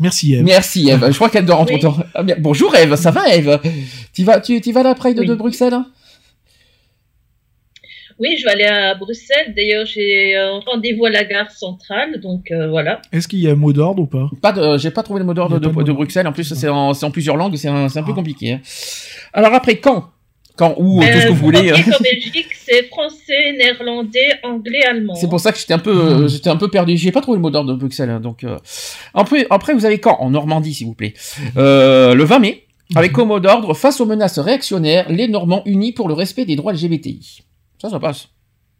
Merci, 0.00 0.34
Eve. 0.34 0.42
Merci, 0.44 0.88
Eve. 0.90 1.06
Je 1.10 1.14
crois 1.16 1.30
qu'elle 1.30 1.44
dort 1.46 1.60
entre 1.60 1.72
Oui. 1.74 1.80
temps. 1.80 1.96
Ah, 2.14 2.22
bien. 2.22 2.36
Bonjour, 2.38 2.74
Eve. 2.74 2.96
Ça 2.96 3.10
va, 3.10 3.28
Eve? 3.34 3.60
Tu 4.12 4.24
vas, 4.24 4.40
tu, 4.40 4.60
tu 4.60 4.72
vas 4.72 4.80
à 4.80 4.84
la 4.84 4.94
Pride 4.94 5.18
Oui. 5.20 5.26
de 5.26 5.34
Bruxelles? 5.34 5.78
Oui, 8.20 8.36
je 8.38 8.44
vais 8.44 8.52
aller 8.52 8.64
à 8.64 8.94
Bruxelles. 8.94 9.54
D'ailleurs, 9.56 9.86
j'ai 9.86 10.36
un 10.36 10.60
rendez-vous 10.66 11.04
à 11.06 11.10
la 11.10 11.24
gare 11.24 11.50
centrale, 11.50 12.20
donc 12.20 12.50
euh, 12.52 12.68
voilà. 12.68 13.02
Est-ce 13.12 13.26
qu'il 13.26 13.40
y 13.40 13.48
a 13.48 13.52
un 13.52 13.56
mot 13.56 13.72
d'ordre 13.72 14.02
ou 14.02 14.06
pas? 14.06 14.30
Pas 14.40 14.52
de, 14.52 14.78
j'ai 14.78 14.92
pas 14.92 15.02
trouvé 15.02 15.18
le 15.18 15.26
mot 15.26 15.34
d'ordre 15.34 15.58
de. 15.58 15.92
Bruxelles. 15.92 16.26
En 16.28 16.32
plus, 16.32 16.54
c'est 16.54 16.68
en, 16.68 16.94
c'est 16.94 17.04
en 17.04 17.10
plusieurs 17.10 17.36
langues. 17.36 17.56
C'est 17.56 17.66
un, 17.68 17.88
c'est 17.88 17.98
un 17.98 18.04
peu 18.04 18.12
Ah. 18.12 18.16
compliqué. 18.16 18.52
hein. 18.52 18.60
Alors 19.32 19.52
après, 19.52 19.76
quand? 19.78 20.10
Quand 20.56 20.74
ou 20.78 21.00
tout 21.00 21.06
ce 21.06 21.10
que 21.12 21.16
Euh, 21.26 21.28
vous 21.30 21.34
voulez. 21.34 21.68
frontier 21.68 21.94
en 21.94 21.98
Belgique, 22.02 22.46
c'est 22.64 22.86
français, 22.88 23.52
néerlandais, 23.58 24.34
anglais, 24.44 24.84
allemand. 24.84 25.14
C'est 25.16 25.28
pour 25.28 25.40
ça 25.40 25.50
que 25.50 25.58
j'étais 25.58 25.74
un 25.74 25.80
peu, 25.80 25.90
euh, 25.90 26.28
j'étais 26.28 26.48
un 26.50 26.56
peu 26.56 26.68
perdu. 26.68 26.96
J'ai 26.96 27.10
pas 27.10 27.20
trouvé 27.20 27.38
le 27.38 27.42
mot 27.42 27.50
d'ordre 27.50 27.72
de 27.72 27.76
Bruxelles. 27.78 28.10
hein, 28.10 28.20
donc, 28.20 28.44
euh. 28.44 28.56
après, 29.14 29.46
après, 29.50 29.74
vous 29.74 29.84
avez 29.84 29.98
quand? 29.98 30.16
En 30.20 30.30
Normandie, 30.30 30.72
s'il 30.72 30.86
vous 30.86 30.94
plaît. 30.94 31.14
Euh, 31.56 32.14
le 32.14 32.22
20 32.24 32.38
mai, 32.38 32.66
avec 32.94 33.10
comme 33.12 33.28
mot 33.28 33.40
d'ordre 33.40 33.74
face 33.74 34.00
aux 34.00 34.06
menaces 34.06 34.38
réactionnaires, 34.38 35.06
les 35.10 35.26
Normands 35.26 35.62
unis 35.66 35.90
pour 35.92 36.06
le 36.06 36.14
respect 36.14 36.44
des 36.44 36.54
droits 36.54 36.72
LGBTI. 36.72 37.42
Ça, 37.82 37.90
ça 37.90 37.98
passe. 37.98 38.28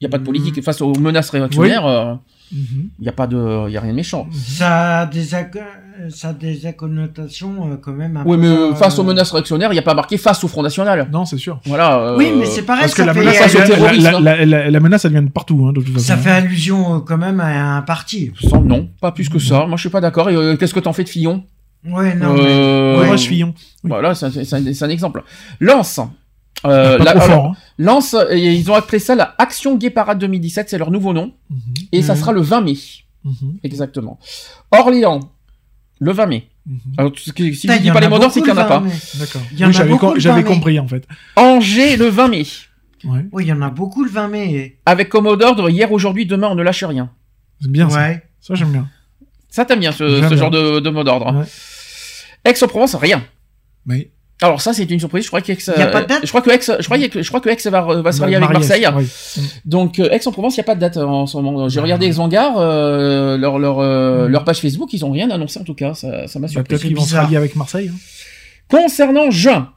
Il 0.00 0.04
y 0.04 0.06
a 0.06 0.10
pas 0.10 0.18
de 0.18 0.24
politique 0.24 0.62
face 0.62 0.80
aux 0.80 0.92
menaces 0.94 1.30
réactionnaires. 1.30 2.18
Euh. 2.52 2.56
Il 2.98 3.04
y 3.04 3.08
a 3.08 3.12
pas 3.12 3.26
de, 3.26 3.68
il 3.68 3.72
y 3.72 3.76
a 3.76 3.80
rien 3.80 3.90
de 3.90 3.96
méchant. 3.96 4.26
Ça 4.32 5.00
a 5.00 5.06
des, 5.06 5.24
ça 5.24 6.28
a 6.28 6.32
des 6.32 6.72
connotations 6.76 7.70
euh, 7.72 7.76
quand 7.76 7.92
même. 7.92 8.22
Oui, 8.26 8.36
mais 8.36 8.46
euh, 8.48 8.74
face 8.74 8.98
aux 8.98 9.04
menaces 9.04 9.30
réactionnaires, 9.32 9.70
il 9.72 9.74
n'y 9.74 9.78
a 9.80 9.82
pas 9.82 9.94
marqué 9.94 10.16
face 10.18 10.42
au 10.44 10.48
Front 10.48 10.62
National. 10.62 11.08
Non, 11.12 11.24
c'est 11.24 11.38
sûr. 11.38 11.60
Voilà. 11.66 11.98
euh, 11.98 12.16
Oui, 12.16 12.32
mais 12.36 12.46
c'est 12.46 12.62
pareil, 12.62 12.82
Parce 12.82 12.94
que 12.94 13.02
ça 13.02 13.06
la 13.06 13.14
fait, 13.14 13.20
menace, 13.20 13.54
la, 13.54 13.66
terrorisme, 13.66 14.02
la- 14.02 14.20
la- 14.20 14.44
la- 14.44 14.70
la 14.70 14.80
menace, 14.80 15.04
elle 15.04 15.12
vient 15.12 15.22
de 15.22 15.30
partout, 15.30 15.64
hein, 15.68 15.72
de 15.72 15.80
toute 15.80 15.92
façon. 15.94 16.04
ça 16.06 16.16
fait 16.16 16.30
allusion 16.30 16.96
euh, 16.96 16.98
quand 17.00 17.18
même 17.18 17.40
à 17.40 17.76
un 17.76 17.82
parti. 17.82 18.32
sans- 18.40 18.60
non, 18.62 18.88
pas 19.00 19.12
plus 19.12 19.28
que 19.28 19.38
ça. 19.38 19.66
Moi, 19.66 19.76
je 19.76 19.80
suis 19.82 19.90
pas 19.90 20.00
d'accord. 20.00 20.28
Euh, 20.28 20.56
Qu'est-ce 20.56 20.74
que 20.74 20.80
t'en 20.80 20.92
fais 20.92 21.04
de 21.04 21.08
Fillon? 21.08 21.44
Ouais, 21.86 22.14
non, 22.14 22.32
mais- 22.34 22.40
Euh, 22.46 23.02
Courage, 23.04 23.20
Fillon. 23.28 23.52
Oui. 23.82 23.90
Voilà, 23.90 24.14
c'est 24.14 24.26
un, 24.26 24.56
un 24.56 24.88
exemple. 24.88 25.22
Lance. 25.60 26.00
Euh, 26.66 26.98
la- 26.98 27.10
alors, 27.12 27.46
hein. 27.46 27.52
Lance, 27.78 28.14
euh, 28.14 28.34
ils 28.36 28.70
ont 28.70 28.74
appelé 28.74 28.98
ça 28.98 29.14
la 29.14 29.34
Action 29.38 29.76
Gay 29.76 29.90
Parade 29.90 30.18
2017, 30.18 30.70
c'est 30.70 30.78
leur 30.78 30.90
nouveau 30.90 31.12
nom. 31.12 31.32
Mhm. 31.50 31.58
Et 31.92 32.02
ça 32.02 32.14
Mhm. 32.14 32.20
sera 32.20 32.32
le 32.32 32.40
20 32.40 32.60
mai. 32.62 32.74
Mhm. 33.24 33.58
Exactement. 33.62 34.18
Orléans, 34.70 35.20
le 36.00 36.12
20 36.12 36.26
mai. 36.26 36.48
Alors, 36.96 37.12
tout 37.12 37.22
ce 37.22 37.32
que- 37.32 37.52
si 37.52 37.68
je 37.68 37.78
dis 37.78 37.90
pas 37.90 38.00
les 38.00 38.08
mots 38.08 38.18
d'ordre, 38.18 38.32
c'est 38.32 38.40
qu'il 38.40 38.52
n'y 38.52 38.58
en 38.58 38.62
a 38.62 38.64
pas. 38.64 38.78
20 38.78 38.86
mai. 38.86 38.94
D'accord. 39.18 39.42
Il 39.52 39.58
y 39.58 39.64
en 39.64 39.68
Oui, 39.68 39.74
a 39.74 39.78
j'avais 39.78 39.90
beaucoup, 39.90 40.06
com- 40.06 40.14
le 40.14 40.20
j'avais 40.20 40.42
20 40.42 40.48
mai. 40.48 40.54
compris, 40.54 40.78
en 40.80 40.88
fait. 40.88 41.06
Angers, 41.36 41.96
le 41.96 42.06
20 42.06 42.28
mai. 42.28 42.44
Ouais. 43.04 43.26
Oui, 43.32 43.44
il 43.44 43.48
y 43.48 43.52
en 43.52 43.60
a 43.60 43.68
beaucoup 43.68 44.02
le 44.02 44.10
20 44.10 44.28
mai. 44.28 44.78
Avec 44.86 45.10
comme 45.10 45.24
mot 45.24 45.36
d'ordre, 45.36 45.68
hier, 45.68 45.92
aujourd'hui, 45.92 46.24
demain, 46.24 46.48
on 46.48 46.54
ne 46.54 46.62
lâche 46.62 46.82
rien. 46.84 47.10
C'est 47.60 47.70
bien 47.70 47.90
ça. 47.90 47.98
Ouais. 47.98 48.22
Ça, 48.40 48.54
j'aime 48.54 48.72
bien. 48.72 48.88
Ça, 49.50 49.66
t'aimes 49.66 49.80
bien 49.80 49.92
ce, 49.92 50.08
J'aime 50.08 50.24
ce 50.24 50.28
bien. 50.28 50.36
genre 50.38 50.50
de, 50.50 50.80
de 50.80 50.90
mot 50.90 51.04
d'ordre. 51.04 51.34
Ouais. 51.38 51.44
Aix-en-Provence, 52.44 52.94
rien. 52.96 53.22
Oui. 53.86 54.08
Alors 54.44 54.60
ça, 54.60 54.72
c'est 54.72 54.90
une 54.90 54.98
surprise. 55.00 55.24
Je 55.24 55.28
crois 55.28 55.40
qu'Aix, 55.40 55.56
date 55.66 56.20
je 56.22 56.28
crois 56.28 56.42
que 56.42 56.50
Aix, 56.50 56.60
je 56.80 56.84
crois 56.84 56.98
que, 56.98 57.22
je 57.22 57.28
crois 57.28 57.40
que 57.40 57.48
Aix 57.48 57.70
va, 57.70 57.80
va 57.80 58.12
se 58.12 58.20
rallier 58.20 58.36
avec 58.36 58.48
Mariès, 58.50 58.68
Marseille. 58.68 58.86
oui. 58.96 59.42
Donc 59.64 59.98
euh, 59.98 60.10
Aix-en-Provence, 60.10 60.56
il 60.56 60.60
n'y 60.60 60.64
a 60.64 60.64
pas 60.64 60.74
de 60.74 60.80
date 60.80 60.96
euh, 60.96 61.04
en 61.06 61.26
ce 61.26 61.36
moment. 61.36 61.68
J'ai 61.68 61.80
regardé 61.80 62.06
les 62.06 62.20
hangars, 62.20 62.54
euh, 62.58 63.36
leur, 63.38 63.58
leur, 63.58 63.78
euh, 63.80 64.26
Mm. 64.28 64.30
leur 64.32 64.44
page 64.44 64.60
Facebook, 64.60 64.92
ils 64.92 65.04
ont 65.04 65.10
rien 65.10 65.30
annoncé 65.30 65.58
en 65.60 65.64
tout 65.64 65.74
cas. 65.74 65.94
Ça, 65.94 66.26
ça 66.28 66.38
m'a 66.38 66.46
Bah, 66.46 66.52
surpris. 66.52 66.68
Peut-être 66.68 66.82
qu'ils 66.82 66.96
vont 66.96 67.02
se 67.04 67.14
rallier 67.16 67.36
avec 67.36 67.56
Marseille. 67.56 67.90
hein. 67.92 67.96
Concernant 68.68 69.30
juin, 69.30 69.72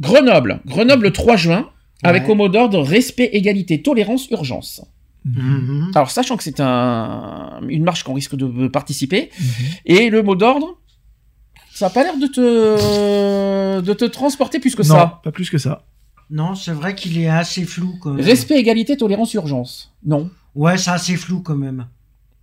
Grenoble, 0.00 0.60
Grenoble 0.66 1.04
le 1.04 1.12
3 1.12 1.36
juin, 1.36 1.68
avec 2.02 2.28
au 2.28 2.34
mot 2.34 2.48
d'ordre 2.48 2.80
respect, 2.82 3.30
égalité, 3.32 3.82
tolérance, 3.82 4.28
urgence. 4.30 4.82
Mhm. 5.24 5.90
Alors 5.94 6.10
sachant 6.10 6.36
que 6.36 6.44
c'est 6.44 6.60
un, 6.60 7.60
une 7.68 7.82
marche 7.82 8.04
qu'on 8.04 8.14
risque 8.14 8.36
de 8.36 8.68
participer, 8.68 9.30
Mhm. 9.38 9.46
et 9.86 10.10
le 10.10 10.22
mot 10.22 10.36
d'ordre, 10.36 10.78
ça 11.78 11.86
a 11.86 11.90
pas 11.90 12.02
l'air 12.02 12.16
de 12.18 12.26
te, 12.26 13.80
de 13.80 13.92
te 13.92 14.04
transporter 14.04 14.58
plus 14.58 14.74
que 14.74 14.82
non, 14.82 14.94
ça. 14.94 15.20
pas 15.22 15.30
plus 15.32 15.48
que 15.50 15.58
ça. 15.58 15.82
Non, 16.30 16.54
c'est 16.54 16.72
vrai 16.72 16.94
qu'il 16.94 17.18
est 17.18 17.28
assez 17.28 17.64
flou 17.64 17.94
quand 18.00 18.10
même. 18.12 18.24
Respect, 18.24 18.58
égalité, 18.58 18.96
tolérance, 18.96 19.32
urgence. 19.34 19.92
Non. 20.04 20.28
Ouais, 20.54 20.76
c'est 20.76 20.90
assez 20.90 21.16
flou 21.16 21.40
quand 21.40 21.54
même. 21.56 21.86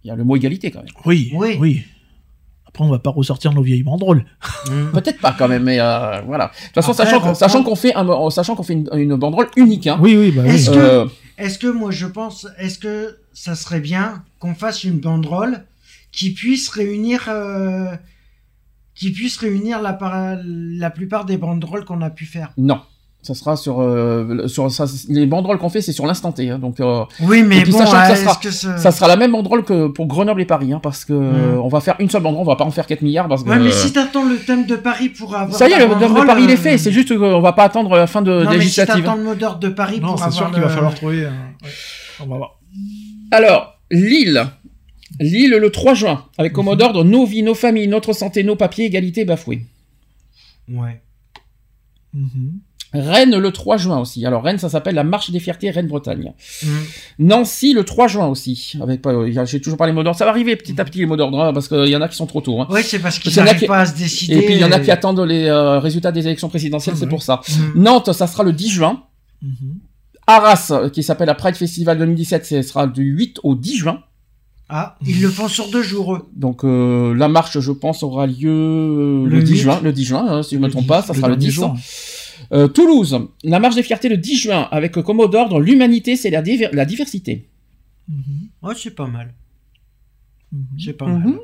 Il 0.04 0.08
y 0.08 0.12
a 0.12 0.16
le 0.16 0.24
mot 0.24 0.36
égalité 0.36 0.72
quand 0.72 0.80
même. 0.80 0.92
Oui, 1.06 1.32
Oui. 1.36 1.58
oui. 1.60 1.84
Après, 2.68 2.84
on 2.84 2.90
va 2.90 3.00
pas 3.00 3.10
ressortir 3.10 3.54
nos 3.54 3.62
vieilles 3.62 3.84
banderoles. 3.84 4.26
Mhm. 4.70 4.92
Peut-être 4.92 5.20
pas 5.22 5.34
quand 5.38 5.48
même, 5.48 5.64
mais 5.64 5.80
euh, 5.80 6.22
voilà. 6.26 6.48
De 6.48 6.66
toute 6.66 6.74
façon, 6.76 6.92
Après, 6.92 7.04
sachant, 7.06 7.12
que- 7.12 7.16
reprendre- 7.24 7.38
sachant 7.38 7.64
qu'on 7.64 7.76
fait, 7.76 7.94
un, 7.96 8.30
sachant 8.30 8.56
qu'on 8.56 8.64
fait 8.64 8.74
une, 8.74 8.90
une 8.94 9.16
banderole 9.16 9.48
unique. 9.56 9.88
Hein, 9.88 9.98
Oui, 10.02 10.16
oui, 10.18 10.32
bah 10.32 10.42
oui. 10.46 10.52
Est-ce 10.56 10.70
que- 10.72 10.78
euh, 10.78 11.06
Est-ce 11.38 11.60
que 11.60 11.68
moi 11.68 11.92
je 11.92 12.06
pense, 12.06 12.48
est-ce 12.58 12.80
que 12.80 13.18
ça 13.34 13.56
serait 13.56 13.80
bien 13.82 14.24
qu'on 14.40 14.56
fasse 14.56 14.84
une 14.84 15.00
banderole 15.00 15.64
qui 16.12 16.32
puisse 16.34 16.70
réunir, 16.70 17.26
euh, 17.30 17.96
qui 18.96 19.12
puisse 19.12 19.38
réunir 19.38 19.82
la, 19.82 19.98
la 20.44 20.90
plupart 20.90 21.26
des 21.26 21.38
banderoles 21.38 21.86
qu'on 21.86 22.02
a 22.02 22.10
pu 22.10 22.26
faire 22.26 22.52
non. 22.58 22.80
Ça 23.22 23.34
sera 23.34 23.56
sur, 23.58 23.82
euh, 23.82 24.48
sur 24.48 24.70
ça, 24.72 24.86
les 25.10 25.26
banderoles 25.26 25.58
qu'on 25.58 25.70
fait, 25.70 25.82
c'est 25.82 25.92
sur 25.94 26.06
l'instant 26.06 26.32
T. 26.32 26.48
hein, 26.52 26.60
donc, 26.60 26.80
euh, 26.80 27.06
Oui, 27.22 27.42
mais 27.42 27.58
Et 27.58 27.62
puis, 27.64 27.72
bon, 27.72 27.80
sachant 27.80 27.94
que 27.94 28.08
ça 28.10 28.16
sera- 28.18 28.36
que 28.36 28.52
ce- 28.52 28.78
ça 28.78 28.92
sera 28.92 29.08
la 29.08 29.16
même 29.16 29.32
banderole 29.32 29.64
que 29.66 29.88
pour 29.88 30.06
Grenoble 30.06 30.44
et 30.44 30.46
Paris, 30.46 30.72
hein, 30.74 30.80
parce 30.84 31.06
que 31.06 31.14
euh, 31.14 31.58
on 31.60 31.68
va 31.68 31.80
faire 31.82 31.96
une 31.98 32.08
seule 32.08 32.22
banderole, 32.22 32.44
on 32.46 32.52
va 32.52 32.56
pas 32.56 32.66
en 32.66 32.70
faire 32.70 32.86
4 32.86 33.02
milliards. 33.02 33.28
Parce 33.28 33.44
que, 33.44 33.50
Ouais, 33.50 33.58
mais 33.58 33.70
euh, 33.70 33.72
si 33.72 33.92
t'attends 33.92 34.26
le 34.30 34.38
thème 34.38 34.68
de 34.68 34.76
Paris 34.76 35.10
pour 35.10 35.36
avoir. 35.36 35.58
ça 35.58 35.68
y 35.68 35.72
est, 35.72 35.80
le 35.80 35.88
modèle 35.88 36.14
de 36.14 36.24
Paris 36.24 36.44
il 36.44 36.52
est 36.52 36.54
euh, 36.54 36.58
fait. 36.58 36.78
C'est 36.78 36.92
juste 36.92 37.18
qu'on 37.18 37.42
va 37.42 37.54
pas 37.54 37.64
attendre 37.64 37.96
la 37.96 38.06
fin 38.06 38.22
de 38.22 38.30
Non, 38.32 38.46
mais 38.46 38.52
si 38.52 38.58
législative. 38.60 39.04
t'attends 39.04 39.16
le 39.16 39.24
mot 39.24 39.34
d'ordre 39.34 39.60
de 39.60 39.70
Paris 39.70 40.00
Non, 40.00 40.10
pour 40.10 40.20
c'est 40.20 40.26
avoir 40.26 40.38
sûr 40.38 40.52
qu'il 40.52 40.60
le- 40.62 40.68
va 40.68 40.70
falloir 40.72 40.94
trouver. 40.94 41.24
euh, 41.26 41.30
ouais. 41.30 41.70
On 42.20 42.28
va 42.28 42.38
voir. 42.38 42.60
Alors, 43.32 43.80
Lille. 43.90 44.46
Lille 45.20 45.52
le 45.60 45.70
3 45.72 45.94
juin, 45.94 46.26
avec 46.38 46.54
comme 46.54 46.66
mot 46.66 46.76
d'ordre 46.76 47.04
nos 47.04 47.26
vies, 47.26 47.44
nos 47.44 47.56
familles, 47.56 47.88
notre 47.88 48.14
santé, 48.14 48.44
nos 48.44 48.56
papiers, 48.56 48.86
égalité 48.86 49.24
bafouée. 49.26 49.66
Ouais. 50.70 51.02
Mhm. 52.14 52.60
Rennes 52.94 53.36
le 53.38 53.52
3 53.52 53.76
juin 53.76 54.00
aussi. 54.00 54.26
Alors 54.26 54.42
Rennes, 54.44 54.58
ça 54.58 54.70
s'appelle 54.70 54.96
la 54.96 55.04
marche 55.04 55.30
des 55.30 55.40
fiertés 55.42 55.70
Rennes-Bretagne. 55.70 56.32
Mhm. 56.64 56.70
Nancy 57.20 57.74
le 57.74 57.84
3 57.84 58.08
juin 58.08 58.28
aussi. 58.28 58.74
Avec 58.82 59.06
euh, 59.06 59.46
j'ai 59.46 59.60
toujours 59.60 59.78
pas 59.78 59.86
les 59.86 59.92
mots 59.92 60.02
d'ordre. 60.04 60.18
Ça 60.18 60.24
va 60.24 60.32
arriver 60.32 60.56
petit 60.56 60.80
à 60.80 60.86
petit 60.86 61.00
les 61.00 61.06
mots 61.06 61.18
d'ordre, 61.18 61.42
hein, 61.42 61.52
parce 61.54 61.68
qu'il 61.68 61.88
y 61.88 61.96
en 61.96 62.02
a 62.02 62.08
qui 62.08 62.16
sont 62.16 62.26
trop 62.26 62.40
tôt. 62.40 62.62
hein. 62.62 62.68
Ouais, 62.70 62.84
c'est 62.84 63.00
parce 63.00 63.20
qu'ils 63.20 63.36
n'arrivent 63.36 63.60
qui- 63.60 63.66
pas 63.68 63.80
à 63.82 63.86
se 63.86 63.96
décider. 63.98 64.36
Et 64.36 64.42
puis 64.46 64.54
il 64.54 64.60
y 64.60 64.64
en 64.64 64.72
a 64.72 64.80
qui 64.80 64.92
attendent 64.92 65.20
les 65.20 65.44
euh, 65.46 65.80
résultats 65.80 66.14
des 66.14 66.26
élections 66.26 66.48
présidentielles, 66.48 66.96
c'est 66.96 67.08
pour 67.10 67.22
ça. 67.22 67.42
Mhm. 67.50 67.84
Nantes, 67.84 68.14
ça 68.14 68.28
sera 68.28 68.44
le 68.44 68.54
10 68.54 68.70
juin. 68.70 69.04
Mhm. 69.42 69.80
Arras, 70.28 70.70
euh, 70.72 70.90
qui 70.90 71.04
s'appelle 71.04 71.28
la 71.28 71.36
Pride 71.36 71.56
Festival 71.56 71.98
2017, 71.98 72.46
ce 72.46 72.62
sera 72.62 72.88
du 72.88 73.04
8 73.04 73.40
au 73.44 73.56
10 73.56 73.76
juin. 73.78 74.00
Ah, 74.68 74.98
ils 75.06 75.22
le 75.22 75.30
font 75.30 75.48
sur 75.48 75.70
deux 75.70 75.84
jours, 75.84 76.16
eux. 76.16 76.28
Donc 76.36 76.64
euh, 76.64 77.14
la 77.14 77.28
marche, 77.28 77.60
je 77.60 77.72
pense, 77.72 78.02
aura 78.02 78.26
lieu 78.26 78.50
euh, 78.50 79.26
le, 79.26 79.38
Le 79.38 79.44
10 79.44 79.52
huit. 79.52 79.58
juin. 79.60 79.80
Le 79.84 79.94
10 79.94 80.04
juin, 80.06 80.26
hein, 80.28 80.44
si 80.44 80.56
je 80.56 80.60
ne 80.60 80.66
me 80.66 80.72
trompe 80.72 80.84
10, 80.84 80.88
pas, 80.88 81.02
ça 81.04 81.14
sera 81.14 81.28
le 81.30 81.36
dernier 81.36 81.48
10. 81.50 81.54
jour. 81.54 81.76
Euh, 82.52 82.68
Toulouse, 82.68 83.20
la 83.44 83.60
marche 83.60 83.76
des 83.76 83.84
fiertés 83.84 84.10
le 84.10 84.18
10 84.18 84.36
juin, 84.38 84.68
avec 84.72 84.94
comme 84.94 85.18
mot 85.18 85.28
d'ordre 85.28 85.60
l'humanité, 85.60 86.16
c'est 86.16 86.30
la, 86.32 86.42
diver- 86.42 86.70
la 86.74 86.86
diversité. 86.86 87.48
Mhm. 88.10 88.18
Ouais, 88.64 88.74
c'est 88.78 88.96
pas 88.96 89.08
mal. 89.08 89.34
Mhm. 90.52 90.62
C'est 90.80 90.94
pas 90.94 91.06
mal. 91.08 91.36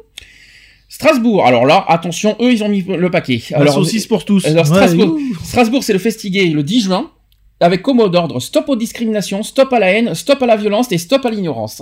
Strasbourg, 0.89 1.45
alors 1.45 1.65
là, 1.65 1.85
attention, 1.87 2.35
eux, 2.41 2.51
ils 2.51 2.63
ont 2.63 2.69
mis 2.69 2.81
le 2.81 3.09
paquet. 3.09 3.41
Alors, 3.53 3.73
saucisse 3.75 4.07
pour 4.07 4.25
tous. 4.25 4.45
alors, 4.45 4.65
Strasbourg. 4.65 5.17
Strasbourg, 5.43 5.83
c'est 5.83 5.93
le 5.93 5.99
Festigué 5.99 6.47
le 6.49 6.63
10 6.63 6.81
juin, 6.81 7.11
avec 7.59 7.81
comme 7.81 7.97
mot 7.97 8.09
d'ordre 8.09 8.39
stop 8.39 8.67
aux 8.67 8.75
discriminations, 8.75 9.41
stop 9.43 9.71
à 9.73 9.79
la 9.79 9.91
haine, 9.91 10.13
stop 10.15 10.41
à 10.41 10.45
la 10.45 10.57
violence 10.57 10.91
et 10.91 10.97
stop 10.97 11.25
à 11.25 11.29
l'ignorance. 11.29 11.81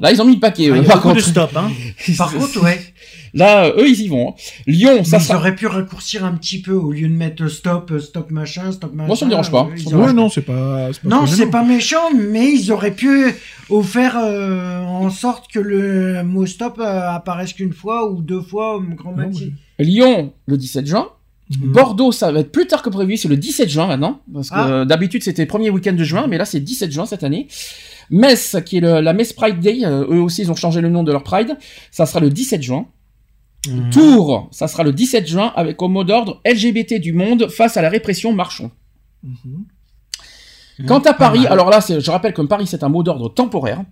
Là, 0.00 0.10
ils 0.12 0.20
ont 0.22 0.24
mis 0.24 0.34
le 0.34 0.40
paquet. 0.40 0.68
Ah, 0.70 0.74
eux, 0.74 0.76
il 0.78 0.82
y 0.82 0.86
a 0.86 0.88
par 0.88 0.96
beaucoup 1.02 1.08
de 1.08 1.20
contre. 1.20 1.28
stop, 1.28 1.50
hein. 1.56 1.70
Par 2.16 2.32
contre, 2.32 2.62
ouais. 2.62 2.80
Là, 3.34 3.68
eux, 3.76 3.86
ils 3.88 4.00
y 4.02 4.08
vont. 4.08 4.30
hein. 4.30 4.34
Lyon, 4.66 5.04
ça 5.04 5.18
Mais 5.18 5.24
ils 5.28 5.34
auraient 5.34 5.54
pu 5.54 5.66
raccourcir 5.66 6.24
un 6.24 6.32
petit 6.32 6.62
peu 6.62 6.72
au 6.72 6.92
lieu 6.92 7.06
de 7.08 7.12
mettre 7.12 7.46
stop, 7.48 7.92
stop 8.00 8.30
machin, 8.30 8.72
stop 8.72 8.94
machin. 8.94 9.06
Moi, 9.08 9.16
ça 9.16 9.26
me 9.26 9.30
dérange 9.30 9.50
pas. 9.50 9.68
euh, 9.70 9.94
auraient- 9.94 10.06
Ouais, 10.06 10.12
non, 10.14 10.30
c'est 10.30 10.40
pas. 10.40 10.88
pas 10.90 11.08
Non, 11.08 11.26
c'est 11.26 11.50
pas 11.50 11.62
méchant, 11.62 12.10
mais 12.14 12.52
ils 12.54 12.72
auraient 12.72 12.94
pu 12.94 13.26
euh, 13.70 13.82
faire 13.82 14.16
euh, 14.16 14.80
en 14.80 15.10
sorte 15.10 15.50
que 15.52 15.58
le 15.58 16.22
mot 16.22 16.46
stop 16.46 16.78
euh, 16.78 17.10
apparaisse 17.10 17.52
qu'une 17.52 17.74
fois 17.74 18.10
ou 18.10 18.22
deux 18.22 18.40
fois 18.40 18.76
au 18.76 18.80
grand 18.80 19.12
maxi. 19.12 19.52
Lyon, 19.78 20.32
le 20.46 20.56
17 20.56 20.86
juin. 20.86 21.08
Mhm. 21.60 21.72
Bordeaux, 21.72 22.10
ça 22.10 22.32
va 22.32 22.40
être 22.40 22.50
plus 22.50 22.66
tard 22.66 22.82
que 22.82 22.88
prévu, 22.90 23.16
c'est 23.18 23.28
le 23.28 23.36
17 23.36 23.68
juin 23.68 23.86
maintenant. 23.86 24.20
Parce 24.32 24.48
que 24.50 24.54
Ah. 24.56 24.68
euh, 24.68 24.84
d'habitude, 24.86 25.22
c'était 25.22 25.42
le 25.42 25.48
premier 25.48 25.68
week-end 25.70 25.92
de 25.92 26.02
juin, 26.02 26.26
mais 26.26 26.38
là, 26.38 26.44
c'est 26.46 26.58
17 26.60 26.90
juin 26.90 27.04
cette 27.06 27.22
année. 27.22 27.46
Metz, 28.10 28.56
qui 28.64 28.78
est 28.78 28.80
le- 28.80 29.00
la 29.00 29.12
Metz 29.12 29.32
Pride 29.32 29.60
Day, 29.60 29.84
euh, 29.84 30.06
eux 30.10 30.20
aussi, 30.20 30.42
ils 30.42 30.50
ont 30.50 30.54
changé 30.56 30.80
le 30.80 30.88
nom 30.88 31.02
de 31.02 31.12
leur 31.12 31.22
Pride. 31.22 31.56
Ça 31.90 32.06
sera 32.06 32.20
le 32.20 32.30
17 32.30 32.62
juin. 32.62 32.86
Mhm. 33.68 33.90
Tours, 33.90 34.48
ça 34.52 34.68
sera 34.68 34.84
le 34.84 34.92
17 34.92 35.26
juin, 35.26 35.52
avec 35.56 35.80
au 35.82 35.88
mot 35.88 36.04
d'ordre 36.04 36.40
LGBT 36.44 37.00
du 37.00 37.12
monde 37.12 37.48
face 37.48 37.76
à 37.76 37.82
la 37.82 37.88
répression 37.88 38.32
marchons. 38.32 38.70
Quant 40.86 41.00
à 41.00 41.14
Paris, 41.14 41.46
alors 41.48 41.70
là, 41.70 41.80
je 41.80 42.10
rappelle 42.10 42.32
que 42.34 42.42
Paris, 42.42 42.66
c'est 42.66 42.82
un 42.84 42.88
mot 42.88 43.02
d'ordre 43.02 43.28
temporaire. 43.28 43.82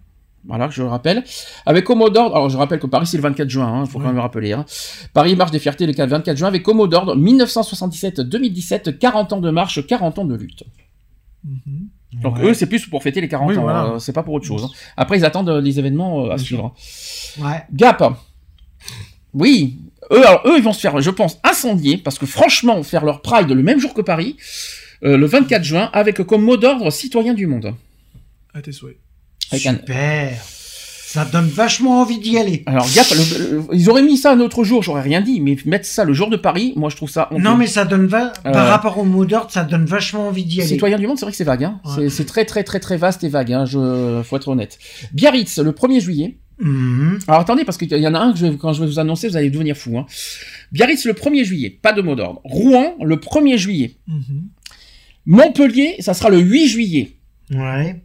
Voilà, 0.47 0.69
je 0.71 0.83
le 0.83 0.89
rappelle. 0.89 1.25
Avec 1.65 1.89
au 1.89 1.95
mot 1.97 2.11
d'ordre, 2.11 2.37
alors 2.37 2.51
je 2.51 2.59
rappelle 2.59 2.79
que 2.79 2.87
Paris, 2.87 3.07
c'est 3.07 3.17
le 3.17 3.23
24 3.23 3.49
juin, 3.49 3.83
il 3.85 3.91
faut 3.91 3.99
quand 3.99 4.05
même 4.05 4.15
le 4.17 4.21
rappeler. 4.21 4.53
hein. 4.53 4.67
Paris 5.15 5.35
marche 5.35 5.51
des 5.51 5.59
fiertés 5.59 5.87
le 5.87 5.95
24 5.95 6.37
juin, 6.37 6.49
avec 6.49 6.69
au 6.69 6.75
mot 6.75 6.87
d'ordre 6.87 7.17
1977-2017, 7.17 8.99
40 8.99 9.33
ans 9.33 9.41
de 9.41 9.51
marche, 9.51 9.85
40 9.87 10.19
ans 10.19 10.25
de 10.27 10.35
lutte. 10.37 10.63
Donc 12.23 12.37
Ouais. 12.39 12.45
eux, 12.51 12.55
c'est 12.55 12.67
plus 12.67 12.87
pour 12.87 13.03
fêter 13.03 13.21
les 13.21 13.29
40 13.29 13.51
Oui, 13.51 13.57
ans, 13.59 13.63
voilà. 13.63 13.85
euh, 13.87 13.99
c'est 13.99 14.13
pas 14.13 14.23
pour 14.23 14.35
autre 14.35 14.47
chose. 14.47 14.65
hein. 14.65 14.71
Après, 14.97 15.19
ils 15.19 15.25
attendent 15.25 15.49
euh, 15.51 15.61
les 15.61 15.79
événements 15.79 16.27
euh, 16.27 16.31
à 16.31 16.39
suivre. 16.39 16.75
Ouais. 17.39 17.63
Gap. 17.73 18.03
Oui. 19.33 19.79
Eux, 20.13 20.27
alors, 20.27 20.43
eux, 20.47 20.57
ils 20.59 20.63
vont 20.63 20.73
se 20.73 20.81
faire, 20.81 21.01
je 21.01 21.11
pense, 21.11 21.39
incendier, 21.45 21.97
parce 21.97 22.19
que 22.19 22.27
franchement, 22.27 22.83
faire 22.83 23.05
leur 23.05 23.23
Pride 23.23 23.49
le 23.51 23.63
même 23.63 23.81
jour 23.81 23.95
que 23.95 24.03
Paris, 24.03 24.37
euh, 25.03 25.17
le 25.17 25.27
24 25.27 25.65
juin, 25.65 25.91
avec 25.93 26.23
comme 26.25 26.43
mot 26.45 26.57
d'ordre 26.57 26.91
citoyen 26.91 27.35
du 27.35 27.47
monde. 27.47 27.75
À 28.53 28.61
tes 28.63 28.73
souhaits. 28.73 28.99
Avec 29.51 29.67
un- 29.67 29.75
Super. 29.77 30.39
Ça 31.15 31.25
donne 31.25 31.47
vachement 31.47 32.01
envie 32.01 32.19
d'y 32.19 32.37
aller. 32.39 32.65
Alors, 32.67 32.87
Gap, 32.93 33.07
le- 33.11 33.57
le- 33.57 33.65
ils 33.73 33.89
auraient 33.89 34.03
mis 34.03 34.17
ça 34.17 34.33
un 34.33 34.41
autre 34.41 34.65
jour, 34.65 34.83
j'aurais 34.83 35.01
rien 35.03 35.21
dit, 35.21 35.41
mais 35.41 35.57
mettre 35.65 35.87
ça 35.87 36.05
le 36.05 36.13
jour 36.13 36.29
de 36.29 36.37
Paris, 36.37 36.73
moi 36.75 36.91
je 36.91 36.97
trouve 36.97 37.09
ça. 37.09 37.29
honteux. 37.31 37.41
Non, 37.41 37.57
mais 37.57 37.69
ça 37.69 37.85
donne 37.85 38.07
va... 38.07 38.33
Euh, 38.45 38.51
par 38.53 38.67
rapport 38.67 38.99
au 38.99 39.05
mot 39.05 39.25
d'ordre, 39.25 39.51
ça 39.53 39.63
donne 39.63 39.85
vachement 39.85 40.27
envie 40.27 40.45
d'y 40.45 40.61
aller. 40.61 40.69
Citoyen 40.69 40.99
du 40.99 41.07
monde, 41.07 41.17
c'est 41.17 41.25
vrai 41.25 41.31
que 41.31 41.37
c'est 41.37 41.45
vague. 41.45 41.63
Hein. 41.63 41.81
Ouais. 41.97 42.09
C'est- 42.09 42.25
très 42.25 42.45
très 42.45 42.65
très 42.65 42.81
très 42.81 42.97
vaste 42.97 43.23
et 43.23 43.29
vague. 43.29 43.53
Hein. 43.53 43.65
Je 43.65 44.23
faut 44.25 44.37
être 44.37 44.49
honnête. 44.49 44.79
Biarritz, 45.13 45.59
le 45.59 45.71
1er 45.71 46.01
juillet. 46.01 46.39
Mhm. 46.59 47.21
Alors 47.29 47.41
attendez, 47.43 47.65
parce 47.65 47.79
qu'il 47.79 47.93
y 47.93 48.07
en 48.09 48.15
a 48.15 48.19
un 48.19 48.33
que 48.33 48.39
je 48.41 48.47
quand 48.47 48.73
je 48.73 48.81
vais 48.81 48.87
vous 48.89 48.99
annoncer, 48.99 49.29
vous 49.29 49.37
allez 49.37 49.51
devenir 49.51 49.77
fou. 49.77 49.97
Hein. 49.99 50.07
Biarritz, 50.73 51.05
le 51.05 51.13
1er 51.13 51.45
juillet, 51.45 51.71
pas 51.71 51.93
de 51.93 52.03
mot 52.03 52.17
d'ordre. 52.17 52.41
Rouen, 52.45 52.95
le 53.01 53.17
1er 53.17 53.57
juillet. 53.57 53.97
Montpellier, 55.27 55.97
ça 56.01 56.15
sera 56.15 56.29
le 56.31 56.39
8 56.39 56.69
juillet. 56.69 57.17
Ouais. 57.51 58.03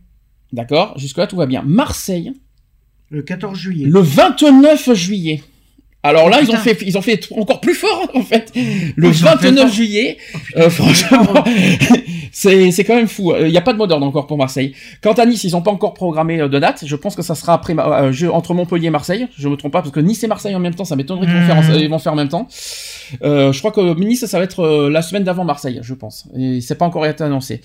D'accord? 0.54 0.98
Jusque-là, 0.98 1.28
tout 1.28 1.36
va 1.36 1.46
bien. 1.46 1.64
Marseille, 1.66 2.34
Le 3.10 3.22
14 3.22 3.58
juillet. 3.58 3.86
le 3.88 4.00
29 4.02 4.94
juillet. 4.94 5.42
Alors 6.02 6.30
là, 6.30 6.38
Oh, 6.40 6.46
ils 6.48 6.52
ont 6.52 6.58
fait, 6.58 6.78
ils 6.86 6.98
ont 6.98 7.02
fait 7.02 7.20
encore 7.36 7.60
plus 7.60 7.74
fort 7.74 8.10
en 8.14 8.22
fait. 8.22 8.54
Le 8.96 9.10
ont 9.10 9.14
fait 9.14 9.26
29 9.26 9.58
fort. 9.66 9.68
juillet, 9.74 10.18
Oh, 10.34 10.60
euh, 10.60 10.70
franchement, 10.70 11.44
c'est 12.32 12.72
c'est 12.72 12.84
quand 12.86 12.96
même 12.96 13.08
fou. 13.10 13.34
Il 13.38 13.48
n'y 13.52 13.58
a 13.58 13.62
pas 13.62 13.74
de 13.74 13.78
mot 13.78 13.86
d'ordre 13.86 14.06
encore 14.06 14.26
pour 14.26 14.38
Marseille. 14.38 14.74
Quant 15.02 15.12
à 15.12 15.26
Nice, 15.26 15.44
ils 15.44 15.52
n'ont 15.52 15.62
pas 15.62 15.72
encore 15.72 15.94
programmé 15.94 16.40
euh, 16.40 16.48
de 16.48 16.58
date. 16.58 16.84
Je 16.86 16.96
pense 16.96 17.16
que 17.18 17.22
ça 17.22 17.36
sera 17.36 17.54
après 17.54 17.78
euh, 17.78 18.14
jeu 18.14 18.32
entre 18.32 18.54
Montpellier 18.54 18.88
et 18.88 18.92
Marseille. 18.92 19.28
Je 19.38 19.50
me 19.50 19.58
trompe 19.58 19.74
pas 19.74 19.82
parce 19.82 19.94
que 19.94 20.00
Nice 20.00 20.24
et 20.24 20.28
Marseille 20.28 20.56
en 20.56 20.60
même 20.60 20.74
temps, 20.74 20.86
ça 20.86 20.96
m'étonnerait 20.96 21.26
qu'ils 21.26 21.36
vont, 21.36 21.46
faire 21.46 21.58
en- 21.58 21.74
ils 21.78 21.90
vont 21.90 22.00
faire 22.00 22.14
en 22.14 22.18
même 22.18 22.30
temps. 22.30 22.48
Euh, 23.24 23.52
je 23.52 23.60
crois 23.60 23.72
que 23.72 24.00
Nice, 24.00 24.26
ça 24.26 24.38
va 24.38 24.46
être 24.46 24.62
euh, 24.62 24.90
la 24.90 25.02
semaine 25.02 25.26
d'avant 25.26 25.44
Marseille, 25.44 25.80
je 25.84 25.94
pense. 25.94 26.28
Et 26.38 26.62
c'est 26.62 26.76
pas 26.76 26.86
encore 26.86 27.06
été 27.06 27.26
annoncé. 27.26 27.60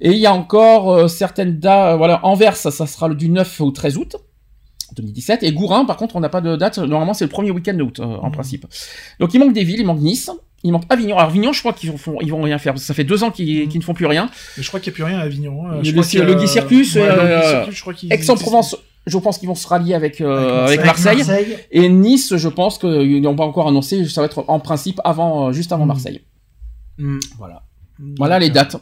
Et 0.00 0.12
il 0.12 0.18
y 0.18 0.26
a 0.26 0.32
encore 0.32 0.90
euh, 0.90 1.08
certaines 1.08 1.58
dates. 1.58 1.98
voilà, 1.98 2.24
Anvers, 2.24 2.56
ça, 2.56 2.70
ça 2.70 2.86
sera 2.86 3.08
le 3.08 3.14
du 3.14 3.28
9 3.28 3.60
au 3.60 3.70
13 3.72 3.98
août. 3.98 4.16
2017 4.96 5.42
et 5.42 5.52
Gourin 5.52 5.84
par 5.84 5.96
contre 5.96 6.16
on 6.16 6.20
n'a 6.20 6.28
pas 6.28 6.40
de 6.40 6.56
date 6.56 6.78
normalement 6.78 7.14
c'est 7.14 7.24
le 7.24 7.30
premier 7.30 7.50
week-end 7.50 7.74
d'août 7.74 8.00
euh, 8.00 8.04
en 8.04 8.30
principe 8.30 8.66
donc 9.20 9.32
il 9.34 9.38
manque 9.40 9.52
des 9.52 9.64
villes 9.64 9.80
il 9.80 9.86
manque 9.86 10.00
Nice 10.00 10.30
il 10.62 10.72
manque 10.72 10.84
Avignon 10.90 11.16
alors 11.16 11.30
Avignon 11.30 11.52
je 11.52 11.60
crois 11.60 11.72
qu'ils 11.72 11.90
vont 11.92 12.18
ils 12.20 12.30
vont 12.30 12.42
rien 12.42 12.58
faire 12.58 12.72
parce 12.72 12.82
que 12.82 12.86
ça 12.86 12.94
fait 12.94 13.04
deux 13.04 13.22
ans 13.24 13.30
qu'ils 13.30 13.68
qu'ils 13.68 13.78
ne 13.80 13.84
font 13.84 13.94
plus 13.94 14.06
rien 14.06 14.30
Mais 14.56 14.62
je 14.62 14.68
crois 14.68 14.80
qu'il 14.80 14.90
n'y 14.90 14.94
a 14.94 14.96
plus 14.96 15.04
rien 15.04 15.18
à 15.18 15.22
Avignon. 15.22 15.66
hein. 15.66 15.80
Je 15.82 15.90
crois 15.90 16.02
le, 16.02 16.46
Circus, 16.46 16.96
euh, 16.96 17.42
Circus, 17.42 17.74
je 17.76 17.80
crois 17.80 17.94
qu'il- 17.94 18.12
Aix-en-Provence 18.12 18.76
je 19.06 19.18
pense 19.18 19.36
qu'ils 19.38 19.48
vont 19.48 19.54
se 19.54 19.66
rallier 19.68 19.92
avec, 19.92 20.22
euh, 20.22 20.64
Avec 20.64 20.82
Marseille. 20.82 21.18
Marseille. 21.18 21.46
Marseille. 21.48 21.58
et 21.72 21.88
Nice 21.90 22.34
je 22.36 22.48
pense 22.48 22.78
qu'ils 22.78 23.20
n'ont 23.20 23.36
pas 23.36 23.44
encore 23.44 23.68
annoncé 23.68 24.06
ça 24.08 24.22
va 24.22 24.26
être 24.26 24.44
en 24.48 24.60
principe 24.60 25.00
avant 25.04 25.52
juste 25.52 25.72
avant 25.72 25.86
Marseille 25.86 26.22
Mm. 26.98 27.18
voilà 27.38 27.62
voilà 28.18 28.38
les 28.38 28.50
dates 28.50 28.76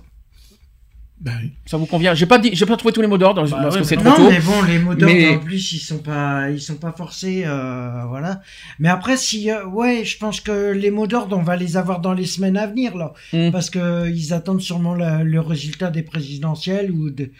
Ben 1.24 1.32
oui. 1.40 1.52
ça 1.66 1.76
vous 1.76 1.86
convient 1.86 2.14
j'ai 2.14 2.26
pas 2.26 2.40
dit 2.40 2.50
j'ai 2.52 2.66
pas 2.66 2.76
trouvé 2.76 2.92
tous 2.92 3.00
les 3.00 3.06
mots 3.06 3.16
d'ordre 3.16 3.48
parce 3.48 3.74
ouais, 3.76 3.80
que 3.82 3.86
c'est 3.86 3.94
trop 3.94 4.08
Non, 4.08 4.16
tôt 4.16 4.28
mais 4.28 4.40
bon, 4.40 4.60
les 4.62 4.78
mots 4.80 4.92
d'ordre 4.96 5.14
Mais- 5.14 5.36
en 5.36 5.38
plus, 5.38 5.72
ils 5.72 5.78
sont 5.78 5.98
pas, 5.98 6.50
ils 6.50 6.60
sont 6.60 6.74
pas 6.74 6.90
forcés, 6.90 7.44
euh, 7.46 8.04
voilà. 8.08 8.42
Mais 8.80 8.88
après, 8.88 9.16
si, 9.16 9.48
euh, 9.48 9.64
ouais, 9.66 10.04
je 10.04 10.18
pense 10.18 10.40
que 10.40 10.72
les 10.72 10.90
mots 10.90 11.06
d'ordre, 11.06 11.38
on 11.38 11.42
va 11.44 11.54
les 11.54 11.76
avoir 11.76 12.00
dans 12.00 12.12
les 12.12 12.26
semaines 12.26 12.56
à 12.56 12.66
venir, 12.66 12.96
là, 12.96 13.12
Mm. 13.32 13.52
parce 13.52 13.70
que 13.70 14.08
ils 14.10 14.32
attendent 14.32 14.60
sûrement 14.60 14.96
la- 14.96 15.22
le 15.22 15.38
résultat 15.40 15.90
des 15.92 16.02
présidentielles 16.02 16.90
ou 16.90 17.10
de, 17.10 17.30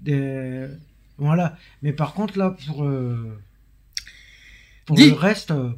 de- 0.00 0.68
voilà. 1.16 1.56
Mais 1.82 1.92
par 1.92 2.14
contre, 2.14 2.36
là, 2.38 2.56
pour, 2.66 2.84
euh, 2.84 3.38
pour 4.84 4.96
Dis- 4.96 5.10
le 5.10 5.14
reste, 5.16 5.52
euh, 5.52 5.70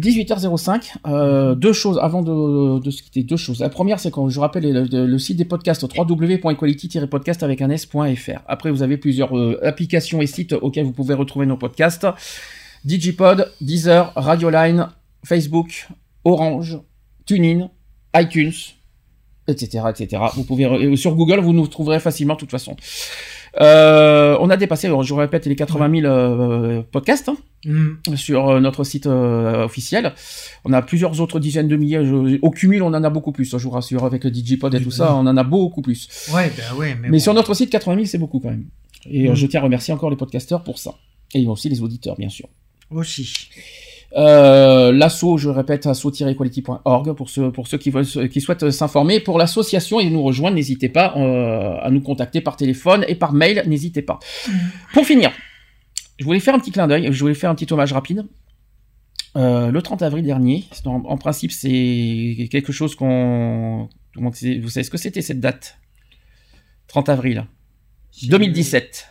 18h05, 0.00 0.94
euh, 1.06 1.54
deux 1.54 1.72
choses 1.72 1.98
avant 2.00 2.22
de, 2.22 2.80
de 2.80 2.90
se 2.90 3.02
quitter, 3.02 3.22
deux 3.22 3.36
choses. 3.36 3.60
La 3.60 3.68
première, 3.68 4.00
c'est 4.00 4.10
quand 4.10 4.28
je 4.28 4.40
rappelle 4.40 4.88
le, 4.90 5.18
site 5.18 5.36
des 5.36 5.44
podcasts 5.44 5.82
www.equality-podcast 5.82 7.42
avec 7.42 7.60
un 7.62 7.70
s.fr. 7.70 8.40
Après, 8.46 8.70
vous 8.70 8.82
avez 8.82 8.96
plusieurs 8.96 9.36
euh, 9.36 9.58
applications 9.62 10.20
et 10.20 10.26
sites 10.26 10.54
auxquels 10.54 10.86
vous 10.86 10.92
pouvez 10.92 11.14
retrouver 11.14 11.46
nos 11.46 11.56
podcasts. 11.56 12.06
Digipod, 12.84 13.52
Deezer, 13.60 14.12
Radioline, 14.16 14.88
Facebook, 15.24 15.88
Orange, 16.24 16.78
TuneIn, 17.26 17.70
iTunes, 18.16 18.52
etc., 19.48 19.84
etc. 19.90 20.22
Et 20.80 20.96
sur 20.96 21.14
Google, 21.14 21.40
vous 21.40 21.52
nous 21.52 21.66
trouverez 21.66 22.00
facilement 22.00 22.34
de 22.34 22.40
toute 22.40 22.50
façon. 22.50 22.76
Euh, 23.60 24.36
on 24.40 24.50
a 24.50 24.56
dépassé, 24.56 24.86
alors, 24.86 25.02
je 25.02 25.14
répète, 25.14 25.46
les 25.46 25.56
80 25.56 26.00
000 26.02 26.06
euh, 26.12 26.82
podcasts 26.82 27.28
hein, 27.28 27.36
mm, 27.64 28.14
sur 28.16 28.48
euh, 28.48 28.60
notre 28.60 28.84
site 28.84 29.06
euh, 29.06 29.64
officiel. 29.64 30.12
On 30.64 30.72
a 30.72 30.82
plusieurs 30.82 31.20
autres 31.20 31.40
dizaines 31.40 31.68
de 31.68 31.76
milliers. 31.76 32.04
je- 32.04 32.38
au 32.42 32.50
cumul, 32.50 32.82
on 32.82 32.88
en 32.94 33.02
a 33.04 33.10
beaucoup 33.10 33.32
plus. 33.32 33.52
hein, 33.52 33.58
Je 33.58 33.64
vous 33.64 33.70
rassure, 33.70 34.04
avec 34.04 34.24
le 34.24 34.30
Digipod 34.30 34.74
et 34.74 34.80
tout 34.82 34.90
ça, 34.92 35.14
on 35.16 35.26
en 35.26 35.36
a 35.36 35.42
beaucoup 35.42 35.82
plus. 35.82 36.08
ouais, 36.34 36.52
ben 36.56 36.76
ouais, 36.78 36.94
mais, 36.94 37.08
Mais 37.08 37.18
bon. 37.18 37.22
sur 37.22 37.34
notre 37.34 37.54
site, 37.54 37.70
80 37.70 37.94
000, 37.96 38.06
c'est 38.06 38.18
beaucoup 38.18 38.38
quand 38.40 38.50
même. 38.50 38.66
Et 39.10 39.28
euh, 39.28 39.32
Mm. 39.32 39.34
je 39.34 39.46
tiens 39.46 39.60
à 39.60 39.64
remercier 39.64 39.92
encore 39.94 40.10
les 40.10 40.16
podcasteurs 40.16 40.62
pour 40.62 40.78
ça. 40.78 40.94
Et 41.34 41.46
aussi 41.46 41.68
les 41.68 41.80
auditeurs, 41.82 42.16
bien 42.16 42.28
sûr. 42.28 42.48
aussi. 42.90 43.32
Euh, 44.16 44.92
l'asso, 44.92 45.36
je 45.36 45.48
répète, 45.48 45.86
asso-equality.org 45.86 47.12
pour 47.14 47.30
ceux, 47.30 47.52
pour 47.52 47.68
ceux 47.68 47.78
qui, 47.78 47.90
veulent, 47.90 48.28
qui 48.28 48.40
souhaitent 48.40 48.70
s'informer. 48.70 49.20
Pour 49.20 49.38
l'association 49.38 50.00
et 50.00 50.10
nous 50.10 50.22
rejoindre, 50.22 50.56
n'hésitez 50.56 50.88
pas 50.88 51.14
euh, 51.16 51.76
à 51.80 51.90
nous 51.90 52.00
contacter 52.00 52.40
par 52.40 52.56
téléphone 52.56 53.04
et 53.08 53.14
par 53.14 53.32
mail, 53.32 53.62
n'hésitez 53.66 54.02
pas. 54.02 54.18
Pour 54.92 55.04
finir, 55.06 55.30
je 56.18 56.24
voulais 56.24 56.40
faire 56.40 56.54
un 56.54 56.58
petit 56.58 56.72
clin 56.72 56.88
d'œil, 56.88 57.08
je 57.12 57.20
voulais 57.20 57.34
faire 57.34 57.50
un 57.50 57.54
petit 57.54 57.72
hommage 57.72 57.92
rapide. 57.92 58.26
Euh, 59.36 59.70
le 59.70 59.80
30 59.80 60.02
avril 60.02 60.24
dernier, 60.24 60.64
en, 60.84 61.02
en 61.04 61.16
principe, 61.16 61.52
c'est 61.52 62.48
quelque 62.50 62.72
chose 62.72 62.96
qu'on. 62.96 63.88
Vous 64.16 64.32
savez 64.32 64.82
ce 64.82 64.90
que 64.90 64.98
c'était 64.98 65.22
cette 65.22 65.38
date? 65.38 65.78
30 66.88 67.08
avril 67.08 67.46
2017. 68.24 69.06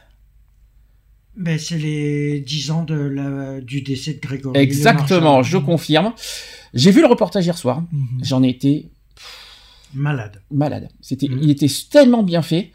Ben, 1.39 1.57
c'est 1.57 1.77
les 1.77 2.41
10 2.41 2.71
ans 2.71 2.83
de 2.83 2.95
la, 2.95 3.61
du 3.61 3.81
décès 3.81 4.13
de 4.13 4.19
Grégory. 4.19 4.59
Exactement, 4.59 5.41
je 5.41 5.57
confirme. 5.57 6.11
J'ai 6.73 6.91
vu 6.91 6.99
le 7.01 7.07
reportage 7.07 7.45
hier 7.45 7.57
soir. 7.57 7.81
Mhm. 7.93 8.07
J'en 8.23 8.43
ai 8.43 8.49
été 8.49 8.89
Malade. 9.93 10.41
malade. 10.51 10.89
C'était, 11.01 11.27
Mhm. 11.29 11.39
il 11.41 11.49
était 11.49 11.67
tellement 11.89 12.23
bien 12.23 12.41
fait. 12.41 12.71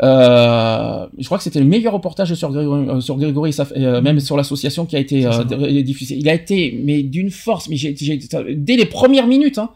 Euh, 0.00 1.06
je 1.18 1.24
crois 1.24 1.38
que 1.38 1.44
c'était 1.44 1.58
le 1.58 1.66
meilleur 1.66 1.92
reportage 1.92 2.32
sur 2.34 2.52
Grégory, 2.52 2.88
euh, 2.88 3.00
sur 3.00 3.16
Grégory 3.16 3.50
euh, 3.76 4.00
même 4.00 4.20
sur 4.20 4.36
l'association 4.36 4.86
qui 4.86 4.94
a 4.94 5.00
été 5.00 5.26
euh, 5.26 5.82
diffusé. 5.82 6.14
Il 6.16 6.28
a 6.28 6.34
été, 6.34 6.80
mais 6.84 7.02
d'une 7.02 7.32
force. 7.32 7.68
Mais 7.68 7.76
dès 8.54 8.76
les 8.76 8.86
premières 8.86 9.26
minutes, 9.26 9.58
hein, 9.58 9.70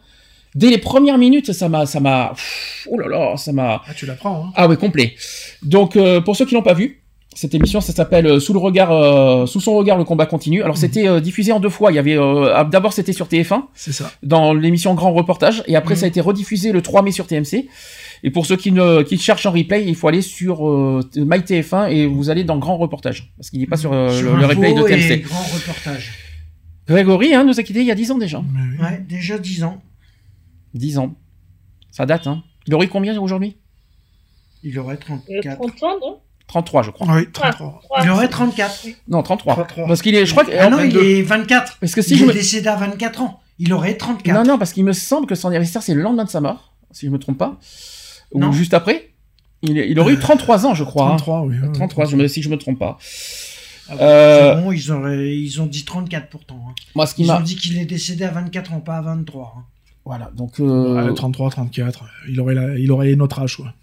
dès 0.55 0.69
les 0.69 0.77
premières 0.77 1.17
minutes, 1.17 1.51
ça 1.51 1.67
m'a, 1.67 1.85
ça 1.85 1.99
m'a, 1.99 2.33
oh 2.89 2.97
là 2.97 3.07
là, 3.09 3.35
ça 3.37 3.51
m'a. 3.51 3.81
Ah, 3.85 3.93
tu 3.93 4.05
l'apprends, 4.05 4.45
hein. 4.45 4.51
Ah 4.55 4.67
oui, 4.69 4.77
complet. 4.77 5.13
Donc 5.61 5.97
pour 6.23 6.37
ceux 6.37 6.45
qui 6.45 6.53
l'ont 6.53 6.63
pas 6.63 6.73
vu, 6.73 7.02
cette 7.35 7.53
émission, 7.55 7.81
ça 7.81 7.93
s'appelle 7.93 8.25
euh, 8.27 8.39
Sous 8.39 8.53
le 8.53 8.59
regard, 8.59 8.91
euh, 8.91 9.45
sous 9.45 9.59
son 9.59 9.75
regard, 9.75 9.97
le 9.97 10.03
combat 10.03 10.25
continue. 10.25 10.61
Alors 10.63 10.77
c'était 10.77 11.07
euh, 11.07 11.19
diffusé 11.19 11.51
en 11.51 11.59
deux 11.59 11.69
fois. 11.69 11.91
Il 11.91 11.95
y 11.95 11.99
avait 11.99 12.17
euh, 12.17 12.63
d'abord 12.65 12.93
c'était 12.93 13.13
sur 13.13 13.27
TF1 13.27 13.63
C'est 13.73 13.91
ça. 13.93 14.11
dans 14.23 14.53
l'émission 14.53 14.93
Grand 14.93 15.13
Reportage 15.13 15.63
et 15.67 15.75
après 15.75 15.93
Mhm. 15.95 15.99
ça 15.99 16.05
a 16.05 16.09
été 16.09 16.21
rediffusé 16.21 16.71
le 16.71 16.81
3 16.81 17.01
mai 17.01 17.11
sur 17.11 17.27
TMC. 17.27 17.67
Et 18.25 18.31
pour 18.31 18.45
ceux 18.45 18.55
qui 18.55 18.71
ne 18.71 19.01
qui 19.01 19.17
cherchent 19.17 19.45
en 19.45 19.51
replay, 19.51 19.83
il 19.85 19.95
faut 19.95 20.07
aller 20.07 20.21
sur 20.21 20.67
euh, 20.69 21.01
MyTF1 21.15 21.89
et 21.91 22.07
vous 22.07 22.29
allez 22.29 22.43
dans 22.45 22.57
grand 22.57 22.77
reportage 22.77 23.33
parce 23.37 23.49
qu'il 23.49 23.59
n'est 23.59 23.67
pas 23.67 23.75
sur, 23.77 23.91
euh, 23.91 24.09
Sur 24.17 24.35
le, 24.37 24.45
replay 24.45 24.73
de 24.73 24.81
et 24.81 24.85
TMC. 24.85 25.21
grand 25.23 25.41
reportage. 25.43 26.13
Grégory 26.87 27.33
hein, 27.33 27.43
nous 27.43 27.59
a 27.59 27.63
quittés 27.63 27.81
il 27.81 27.85
y 27.87 27.91
a 27.91 27.95
10 27.95 28.11
ans 28.11 28.17
déjà. 28.17 28.39
Ouais, 28.81 29.03
déjà 29.07 29.37
10 29.37 29.63
ans. 29.63 29.81
10 30.73 30.97
ans. 30.99 31.15
Ça 31.91 32.05
date 32.05 32.27
hein. 32.27 32.43
Il 32.65 32.73
aurait 32.75 32.87
combien 32.87 33.19
aujourd'hui? 33.21 33.57
Il 34.63 34.79
aurait 34.79 34.95
Euh, 34.95 34.97
34. 35.41 35.57
30 35.59 35.83
ans, 35.83 35.97
non 36.01 36.19
33 36.53 36.83
je 36.83 36.91
crois. 36.91 37.07
Oui, 37.15 37.27
33. 37.33 37.81
Il 38.03 38.09
aurait 38.11 38.27
34. 38.29 38.85
Non 39.07 39.23
33. 39.23 39.53
33. 39.55 39.87
Parce 39.87 40.01
qu'il 40.03 40.13
est 40.13 40.25
je 40.27 40.31
crois 40.31 40.45
que 40.45 40.51
Ah 40.59 40.69
non, 40.69 40.77
il 40.79 40.93
22. 40.93 41.03
est 41.03 41.21
24. 41.23 41.77
Parce 41.79 41.95
que 41.95 42.01
si 42.03 42.13
il 42.13 42.17
je 42.19 42.23
est 42.25 42.27
me 42.27 42.33
décédé 42.33 42.67
à 42.67 42.75
24 42.75 43.21
ans. 43.23 43.39
Il 43.57 43.73
aurait 43.73 43.95
34. 43.97 44.35
Non 44.35 44.43
non 44.43 44.57
parce 44.59 44.71
qu'il 44.73 44.83
me 44.83 44.93
semble 44.93 45.25
que 45.25 45.33
son 45.33 45.47
anniversaire 45.47 45.81
c'est 45.81 45.95
le 45.95 46.01
lendemain 46.03 46.25
de 46.25 46.29
sa 46.29 46.41
mort 46.41 46.73
si 46.91 47.07
je 47.07 47.11
me 47.11 47.17
trompe 47.17 47.39
pas 47.39 47.57
ou 48.31 48.39
Non. 48.39 48.51
juste 48.51 48.73
après. 48.75 49.09
Il, 49.63 49.77
est- 49.79 49.89
il 49.89 49.99
aurait 49.99 50.13
eu 50.13 50.19
33 50.19 50.65
ans 50.67 50.75
je 50.75 50.83
crois. 50.83 51.05
hein. 51.05 51.15
33, 51.17 51.41
oui. 51.41 51.55
ouais, 51.59 51.71
33 51.73 52.05
je 52.05 52.15
me, 52.17 52.27
si 52.27 52.43
je 52.43 52.49
me 52.49 52.57
trompe 52.57 52.77
pas. 52.77 52.97
Ah 53.89 53.95
bon, 53.95 54.01
Euh, 54.01 54.55
bon, 54.61 54.71
ils, 54.71 54.91
auraient, 54.91 55.35
ils 55.35 55.59
ont 55.61 55.65
dit 55.65 55.85
34 55.85 56.29
pourtant. 56.29 56.59
hein. 56.69 56.73
Moi 56.93 57.07
ce 57.07 57.15
qui 57.15 57.23
Ils 57.23 57.27
m'a 57.27 57.37
ont 57.37 57.41
dit 57.41 57.55
qu'il 57.55 57.77
est 57.79 57.85
décédé 57.85 58.25
à 58.25 58.31
24 58.31 58.73
ans, 58.73 58.79
pas 58.79 58.97
à 58.97 59.01
23. 59.01 59.55
hein. 59.57 59.63
voilà 60.05 60.29
donc 60.35 60.59
euh, 60.59 61.07
Ouais, 61.07 61.13
33, 61.15 61.49
34. 61.49 62.05
Il 62.29 62.39
aurait, 62.39 62.53
la- 62.53 62.77
il 62.77 62.91
aurait 62.91 63.15
notre 63.15 63.39
âge, 63.41 63.55
quoi. 63.57 63.73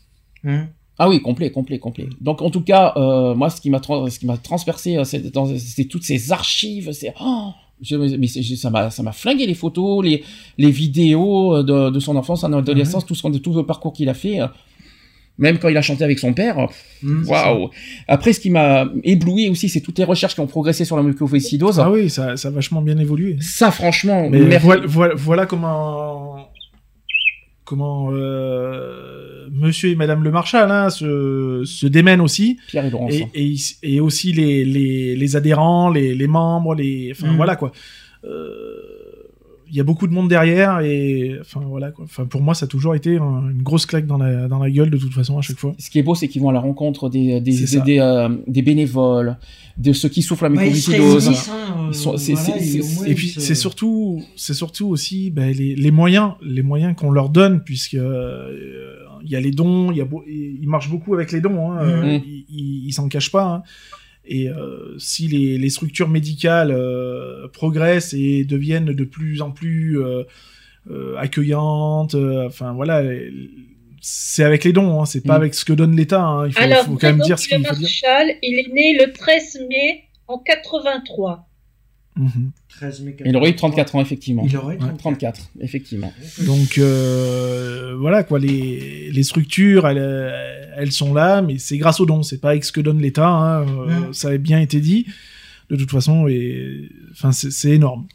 Hein 0.47 0.67
Ah 0.99 1.09
oui, 1.09 1.21
complet, 1.23 1.51
complet, 1.51 1.79
complet. 1.79 2.09
Donc 2.21 2.43
en 2.43 2.51
tout 2.51 2.61
cas, 2.61 2.93
euh, 2.97 3.35
moi, 3.35 3.49
ce 3.51 3.61
qui 3.61 3.71
m'a 3.71 3.79
tra- 3.79 4.09
ce 4.11 4.19
qui 4.19 4.27
m'a 4.27 4.37
transpercé, 4.37 4.97
euh, 4.99 5.05
c'est 5.05 5.85
toutes 5.87 6.05
ces 6.05 6.31
archives. 6.33 6.93
C'est 6.93 7.15
oh, 7.21 7.51
je- 7.81 7.97
mais 7.97 8.27
ça 8.27 8.69
m'a 8.71 8.91
ça 8.91 9.03
m'a 9.03 9.13
flingué 9.13 9.47
les 9.47 9.55
photos, 9.55 10.05
les 10.05 10.23
les 10.59 10.71
vidéos 10.71 11.57
euh, 11.57 11.63
de, 11.63 11.91
de 11.91 12.01
son 12.01 12.17
enfance, 12.17 12.43
son 12.43 12.53
adolescence, 12.53 13.07
tout 13.07 13.15
son 13.15 13.31
tout 13.33 13.55
le 13.55 13.65
parcours 13.65 13.93
qu'il 13.95 14.09
a 14.11 14.15
fait. 14.15 14.39
Même 15.39 15.59
quand 15.59 15.71
il 15.71 15.77
a 15.79 15.81
chanté 15.81 16.05
avec 16.05 16.19
son 16.19 16.35
père, 16.35 16.69
Mmh, 17.03 17.27
waouh. 17.29 17.71
Après, 18.09 18.35
ce 18.35 18.41
qui 18.41 18.51
m'a 18.51 18.85
ébloui 19.05 19.49
aussi, 19.49 19.71
c'est 19.71 19.81
toutes 19.81 19.99
les 19.99 20.05
recherches 20.05 20.35
qui 20.35 20.41
ont 20.41 20.47
progressé 20.47 20.85
sur 20.85 20.99
la 20.99 21.03
mucoviscidose. 21.03 21.81
Ah 21.81 21.91
oui, 21.91 22.11
ça, 22.11 22.37
ça 22.37 22.49
a 22.49 22.51
vachement 22.51 22.83
bien 22.83 22.99
évolué. 22.99 23.39
Ça, 23.41 23.71
franchement, 23.71 24.29
Mais 24.29 24.41
merci. 24.41 24.67
voilà, 24.67 24.83
voilà, 24.87 25.15
voilà 25.15 25.47
comment 25.47 26.50
comment 27.71 28.11
euh, 28.13 29.47
Monsieur 29.53 29.91
et 29.91 29.95
Madame 29.97 30.23
le 30.25 30.31
Marshal 30.31 30.71
hein, 30.71 30.91
se, 30.91 31.63
se 31.65 31.87
démènent 31.87 32.21
aussi. 32.21 32.59
Pierre 32.69 32.87
et 32.87 32.91
Laurence. 32.91 33.13
Et, 33.15 33.27
et, 33.35 33.45
ils- 33.45 33.77
et 33.83 34.01
aussi 34.01 34.33
les, 34.33 34.65
les, 34.65 35.17
les 35.17 35.37
adhérents, 35.37 35.89
les, 35.91 36.15
les 36.15 36.27
membres, 36.27 36.75
les, 36.75 37.13
enfin 37.13 37.33
Mm. 37.33 37.37
voilà 37.37 37.57
quoi. 37.57 37.73
Euh, 38.25 38.75
Il 39.71 39.77
y 39.77 39.81
a 39.81 39.85
beaucoup 39.85 40.07
de 40.09 40.13
monde 40.13 40.29
derrière 40.29 40.81
et 40.81 41.37
enfin 41.41 41.61
voilà 41.65 41.91
quoi. 41.93 42.05
Enfin 42.05 42.25
pour 42.27 42.41
moi 42.41 42.55
ça 42.55 42.65
a 42.65 42.69
toujours 42.69 42.95
été 42.95 43.17
un- 43.19 43.51
une 43.51 43.63
grosse 43.63 43.87
claque 43.87 44.07
dans 44.07 44.19
la 44.19 44.49
dans 44.49 44.59
la 44.59 44.71
gueule 44.71 44.91
de 44.91 44.97
toute 44.99 45.13
façon 45.15 45.39
à 45.39 45.43
chaque 45.43 45.59
fois. 45.59 45.73
Ce 45.79 45.89
qui 45.91 45.99
est 45.99 46.03
beau, 46.03 46.15
c'est 46.15 46.27
qu'ils 46.29 46.43
vont 46.43 46.49
à 46.49 46.53
la 46.53 46.61
rencontre 46.61 47.09
des, 47.09 47.41
des, 47.41 47.53
euh, 48.01 48.29
des 48.49 48.63
bénévoles, 48.63 49.37
de 49.79 49.93
ceux 49.93 50.09
qui 50.09 50.23
souffrent 50.23 50.45
la 50.45 50.51
mucoviscidose. 50.65 51.29
euh, 51.29 51.93
et 53.07 53.15
puis 53.15 53.29
c'est 53.41 53.55
surtout 53.55 54.23
c'est 54.37 54.55
surtout 54.55 54.89
aussi 54.89 55.31
ben, 55.31 55.55
les, 55.55 55.75
les 55.77 55.91
moyens 55.91 56.33
les 56.43 56.63
moyens 56.63 56.95
qu'on 56.97 57.11
leur 57.13 57.29
donne 57.29 57.61
puisque 57.65 57.95
euh, 57.95 58.97
il 59.25 59.31
y 59.31 59.37
a 59.37 59.41
les 59.41 59.51
dons 59.51 59.91
il 59.93 59.99
y 59.99 60.01
a 60.01 60.05
beau- 60.05 60.25
ils 60.29 60.69
marchent 60.69 60.91
beaucoup 60.91 61.15
avec 61.15 61.31
les 61.33 61.41
dons 61.41 61.71
hein, 61.73 61.79
euh, 61.83 62.19
ils 62.49 62.93
s'en 62.93 63.09
cachent 63.09 63.31
pas 63.33 63.45
hein. 63.45 63.63
Et 64.25 64.49
euh, 64.49 64.97
si 64.99 65.29
les, 65.29 65.59
les 65.59 65.71
structures 65.71 66.09
médicales 66.09 66.71
euh, 66.71 67.49
progressent 67.49 68.15
et 68.15 68.45
deviennent 68.45 68.87
de 68.93 69.05
plus 69.05 69.41
en 69.43 69.51
plus 69.51 69.99
euh, 70.01 70.25
euh, 70.91 71.17
accueillantes 71.17 72.15
euh, 72.15 72.47
enfin 72.47 72.73
voilà 72.73 73.03
c'est 74.03 74.45
avec 74.45 74.65
les 74.65 74.73
dons 74.73 75.01
hein, 75.03 75.05
c'est 75.07 75.23
pas 75.25 75.35
Mhm. 75.35 75.41
avec 75.43 75.55
ce 75.55 75.65
que 75.65 75.73
donne 75.73 75.95
l'État 75.97 76.23
hein. 76.23 76.47
il 76.47 76.53
faut, 76.53 76.61
Alors, 76.63 76.85
faut 76.85 76.97
quand 76.97 77.09
même 77.09 77.21
dire 77.21 77.39
ce 77.39 77.49
qu'il 77.49 77.59
Le 77.59 77.65
faut 77.65 77.75
dire 77.75 77.83
Marchal, 77.83 78.35
il 78.43 78.59
est 78.59 78.73
né 78.73 78.99
le 79.05 79.13
13 79.13 79.61
mai 79.69 80.05
en 80.27 80.39
83. 80.39 81.50
Mhm. 82.17 82.51
13 82.69 83.01
mai 83.03 83.17
Il 83.25 83.37
aurait 83.37 83.51
eu 83.51 83.57
34 83.57 83.95
ans, 83.95 84.01
effectivement. 84.01 84.43
Il 84.45 84.57
aurait 84.57 84.75
eu 84.75 84.79
34. 84.79 84.99
34, 84.99 85.51
effectivement. 85.61 86.13
Donc 86.45 86.77
euh, 86.79 87.95
voilà 87.99 88.25
quoi, 88.25 88.39
les, 88.39 89.11
les 89.13 89.23
structures, 89.23 89.87
elles, 89.87 89.99
euh, 89.99 90.67
elles 90.77 90.93
sont 90.93 91.15
là, 91.15 91.41
mais 91.41 91.59
c'est 91.59 91.79
grâce 91.79 92.01
aux 92.01 92.07
dons, 92.07 92.23
c'est 92.23 92.39
pas 92.41 92.51
avec 92.51 92.65
ce 92.65 92.73
que 92.73 92.81
donne 92.81 93.01
l'État. 93.01 93.29
hein, 93.29 93.67
euh. 93.69 94.13
Ça 94.13 94.31
a 94.31 94.37
bien 94.39 94.61
été 94.61 94.81
dit. 94.81 95.07
De 95.71 95.77
toute 95.77 95.91
façon, 95.91 96.27
et 96.27 96.89
enfin 97.13 97.31
c'est 97.31 97.71
énorme. 97.71 98.07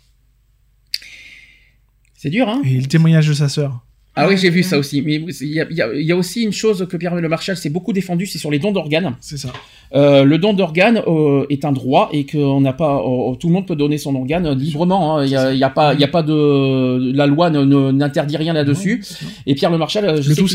C'est 2.16 2.30
dur, 2.30 2.50
hein 2.50 2.62
Et 2.66 2.80
le 2.80 2.88
témoignage 2.88 3.28
de 3.28 3.34
sa 3.34 3.48
sœur. 3.48 3.85
Ah 4.16 4.28
oui, 4.28 4.38
j'ai 4.38 4.50
vu 4.50 4.64
ça 4.64 4.78
aussi. 4.78 5.02
Mais 5.02 5.16
il 5.16 5.48
y 5.48 5.60
a, 5.60 5.68
y 5.94 6.06
y 6.06 6.14
aussi 6.14 6.44
une 6.44 6.54
chose 6.54 6.88
que 6.90 6.96
Pierre 6.98 7.16
Le 7.16 7.28
Marchal 7.28 7.58
s'est 7.58 7.70
beaucoup 7.70 7.92
défendu, 7.94 8.26
c'est 8.26 8.38
sur 8.38 8.50
les 8.50 8.60
dons 8.60 8.72
d'organes. 8.72 9.16
C'est 9.20 9.38
ça. 9.38 9.50
Euh, 9.94 10.24
le 10.24 10.38
don 10.38 10.54
d'organes 10.54 11.02
euh, 11.08 11.46
est 11.50 11.64
un 11.66 11.72
droit 11.72 12.10
et 12.12 12.26
qu'on 12.26 12.60
n'a 12.62 12.74
pas, 12.74 12.98
euh, 12.98 13.36
tout 13.36 13.48
le 13.48 13.54
monde 13.54 13.68
peut 13.68 13.76
donner 13.76 13.98
son 13.98 14.16
organe 14.16 14.46
euh, 14.48 14.56
librement. 14.56 15.18
hein. 15.18 15.26
Il 15.26 15.32
y 15.32 15.36
a, 15.36 15.52
il 15.54 15.60
y 15.60 15.64
a 15.64 15.70
pas, 15.70 15.94
il 15.94 16.04
a 16.04 16.08
pas 16.08 16.24
de, 16.24 17.12
la 17.14 17.28
loi 17.28 17.50
n'interdit 17.50 18.38
rien 18.38 18.54
là-dessus. 18.54 19.04
Et 19.46 19.54
Pierre 19.54 19.70
Le 19.72 19.78
Marchal, 19.78 20.22
je 20.22 20.30
Le 20.30 20.36
sais 20.36 20.42
tout, 20.42 20.48
il 20.48 20.50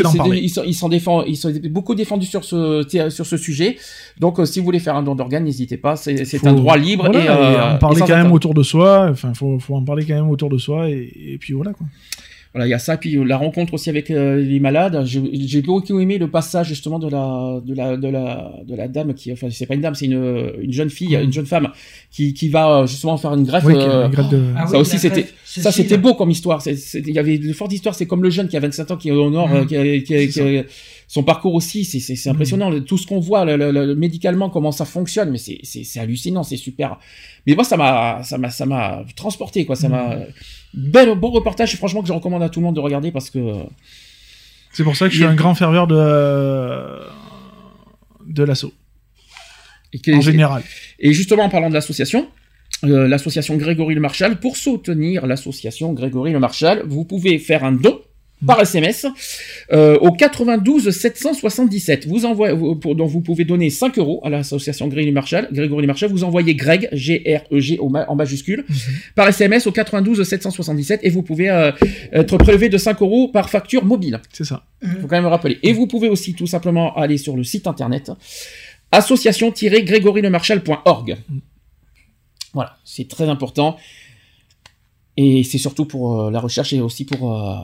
s'en- 0.75 0.89
défend, 0.89 1.23
il 1.25 1.37
s'est 1.37 1.53
beaucoup 1.69 1.95
défendu 1.95 2.27
sur 2.27 2.45
ce, 2.45 2.85
sur 3.11 3.27
ce 3.27 3.37
sujet. 3.37 3.77
Donc, 4.19 4.39
euh, 4.41 4.45
si 4.45 4.59
vous 4.59 4.65
voulez 4.65 4.81
faire 4.81 4.97
un 4.97 5.03
don 5.03 5.15
d'organes, 5.15 5.45
n'hésitez 5.45 5.77
pas. 5.77 5.97
C'est 5.97 6.47
un 6.47 6.53
droit 6.55 6.77
libre 6.77 7.11
voilà, 7.13 7.25
et, 7.25 7.75
en 7.75 7.79
parler 7.79 8.01
quand 8.01 8.17
même 8.17 8.33
autour 8.33 8.55
de 8.55 8.63
soi. 8.63 9.09
Enfin, 9.11 9.33
faut, 9.35 9.59
faut 9.59 9.75
en 9.77 9.85
parler 9.85 10.05
quand 10.07 10.15
même 10.15 10.31
autour 10.31 10.49
de 10.51 10.59
soi 10.59 10.89
et, 10.89 11.13
et 11.35 11.39
puis 11.39 11.53
voilà 11.53 11.73
quoi. 11.73 11.87
Voilà, 12.53 12.67
il 12.67 12.71
y 12.71 12.75
a 12.75 12.81
ça, 12.81 12.97
puis 12.97 13.17
euh, 13.17 13.23
la 13.23 13.37
rencontre 13.37 13.75
aussi 13.75 13.91
avec 13.91 14.11
euh, 14.11 14.37
les 14.43 14.59
malades. 14.59 15.05
J'ai 15.05 15.23
j'ai 15.47 15.63
beaucoup 15.63 16.01
aimé 16.01 16.19
le 16.19 16.29
passage 16.29 16.67
justement 16.67 16.99
de 16.99 17.09
la 17.09 17.61
de 17.65 17.73
la 17.75 17.97
de 17.97 18.09
la 18.09 18.53
de 18.67 18.75
la 18.75 18.89
dame 18.89 19.15
qui, 19.15 19.31
enfin 19.33 19.49
c'est 19.51 19.67
pas 19.67 19.75
une 19.75 19.83
dame, 19.83 19.95
c'est 19.95 20.07
une, 20.07 20.53
une 20.61 20.73
jeune 20.73 20.91
fille, 20.91 21.15
une 21.15 21.33
jeune 21.33 21.47
femme 21.47 21.69
qui 22.11 22.35
qui 22.35 22.49
va 22.49 22.81
euh, 22.81 22.87
justement 22.87 23.17
faire 23.19 23.35
une 23.35 23.45
greffe. 23.45 23.65
Oui, 23.65 23.75
euh, 23.77 24.07
une 24.07 24.11
greffe 24.13 24.29
de- 24.31 24.45
Ah 24.57 24.67
ça 24.67 24.73
oui, 24.75 24.81
aussi 24.81 24.99
c'était 24.99 25.27
ça 25.45 25.71
c'était 25.71 25.97
beau 25.99 26.15
comme 26.15 26.31
histoire. 26.31 26.61
Il 26.67 27.11
y 27.13 27.19
avait 27.21 27.39
de 27.39 27.53
fortes 27.53 27.73
histoires. 27.73 27.95
C'est 27.95 28.07
comme 28.07 28.23
le 28.25 28.31
jeune 28.31 28.49
qui 28.49 28.57
a 28.57 28.61
27 28.61 28.91
ans 28.91 28.97
qui 28.97 29.11
est 29.11 29.13
au 29.13 29.31
nord, 29.31 29.49
euh, 29.55 29.65
qui, 29.65 29.77
a- 29.77 30.01
qui 30.01 30.15
a- 30.17 30.27
qui 30.27 30.41
a- 30.41 30.65
son 31.07 31.23
parcours 31.23 31.55
aussi, 31.55 31.85
c'est 31.85 32.01
c'est 32.01 32.17
c'est 32.17 32.31
impressionnant. 32.31 32.81
Tout 32.81 32.99
ce 32.99 33.07
qu'on 33.07 33.21
voit, 33.21 33.45
le, 33.45 33.57
le- 33.57 33.71
le- 33.71 33.95
médicalement 33.95 34.51
comment 34.51 34.73
ça 34.73 34.85
fonctionne, 34.85 35.31
mais 35.31 35.39
c'est 35.39 35.59
c'est 35.63 35.85
c'est 35.85 36.01
hallucinant, 36.01 36.43
c'est 36.43 36.57
super. 36.57 36.99
Mais 37.47 37.55
moi 37.55 37.63
ça 37.63 37.77
m'a 37.77 38.23
ça 38.25 38.39
m'a 38.39 38.51
ça 38.51 38.67
m'a 38.67 39.05
transporté 39.15 39.65
quoi. 39.67 39.77
Ça 39.77 39.89
m'a 39.89 40.17
bel 40.75 41.15
bon 41.15 41.31
reportage. 41.31 41.77
Franchement 41.77 42.03
que 42.03 42.09
je 42.09 42.13
recommande 42.13 42.43
à 42.43 42.49
tout 42.49 42.61
le 42.61 42.67
monde 42.67 42.75
de 42.75 42.81
regarder 42.81 43.13
parce 43.13 43.31
que 43.31 43.39
C'est 44.73 44.85
pour 44.85 44.97
ça 44.97 45.07
que 45.07 45.13
je 45.13 45.19
suis 45.19 45.27
un 45.27 45.35
grand 45.35 45.55
ferveur 45.55 45.87
de 45.87 47.01
de 48.27 48.43
l'assaut. 48.45 48.73
Et 49.93 50.15
En 50.15 50.21
général. 50.21 50.63
Et 51.01 51.13
justement, 51.13 51.45
en 51.45 51.49
parlant 51.49 51.69
de 51.69 51.75
l'association, 51.75 52.29
euh, 52.85 53.09
l'association 53.09 53.57
Grégory 53.57 53.95
Le 53.95 54.01
Marchal, 54.01 54.39
pour 54.39 54.57
soutenir 54.57 55.27
l'association 55.27 55.93
Grégory 55.93 56.33
Le 56.33 56.39
Marchal, 56.39 56.83
vous 56.87 57.05
pouvez 57.05 57.39
faire 57.39 57.65
un 57.65 57.73
don 57.73 58.01
par 58.47 58.61
SMS 58.61 59.07
euh, 59.73 59.99
au 59.99 60.13
92 60.13 60.91
777. 60.91 62.07
Vous 62.07 62.25
envoyez, 62.25 62.55
vous- 62.55 62.77
pour, 62.77 62.95
donc 62.97 63.11
vous 63.11 63.21
pouvez 63.21 63.45
donner 63.45 63.71
5 63.71 63.99
euros 63.99 64.21
à 64.25 64.31
l'association 64.31 64.89
Grégory 64.89 65.13
Marchal. 65.13 65.49
Grégory 65.53 65.87
Marchal, 65.87 66.11
vous 66.11 66.25
envoyez 66.25 66.55
Greg, 66.55 66.89
G-R-E-G 66.93 67.79
au 67.79 67.89
ma- 67.89 68.09
en 68.09 68.17
majuscule, 68.17 68.65
par 69.15 69.29
SMS 69.29 69.67
au 69.67 69.73
92 69.73 70.23
777 70.23 71.01
et 71.03 71.11
vous 71.11 71.23
pouvez 71.23 71.51
euh, 71.51 71.73
être 72.13 72.37
prélevé 72.39 72.69
de 72.69 72.79
5 72.79 73.01
euros 73.03 73.29
par 73.29 73.51
facture 73.51 73.85
mobile. 73.85 74.21
C'est 74.33 74.45
ça. 74.45 74.65
Il 74.83 74.89
faut 75.01 75.07
quand 75.07 75.17
même 75.17 75.25
le 75.25 75.29
rappeler. 75.29 75.59
Et 75.63 75.73
vous 75.73 75.87
pouvez 75.87 76.09
aussi 76.09 76.35
tout 76.35 76.47
simplement 76.47 76.97
aller 76.97 77.19
sur 77.19 77.37
le 77.37 77.45
site 77.45 77.67
internet 77.67 78.11
association-grégorylemarchal.org. 78.93 81.17
Voilà, 82.53 82.77
c'est 82.85 83.07
très 83.09 83.29
important. 83.29 83.77
Et 85.23 85.43
c'est 85.51 85.59
surtout 85.67 85.87
pour 85.93 86.05
euh, 86.09 86.31
la 86.31 86.41
recherche 86.47 86.73
et 86.73 86.81
aussi 86.89 87.05
pour 87.05 87.21
euh, 87.33 87.55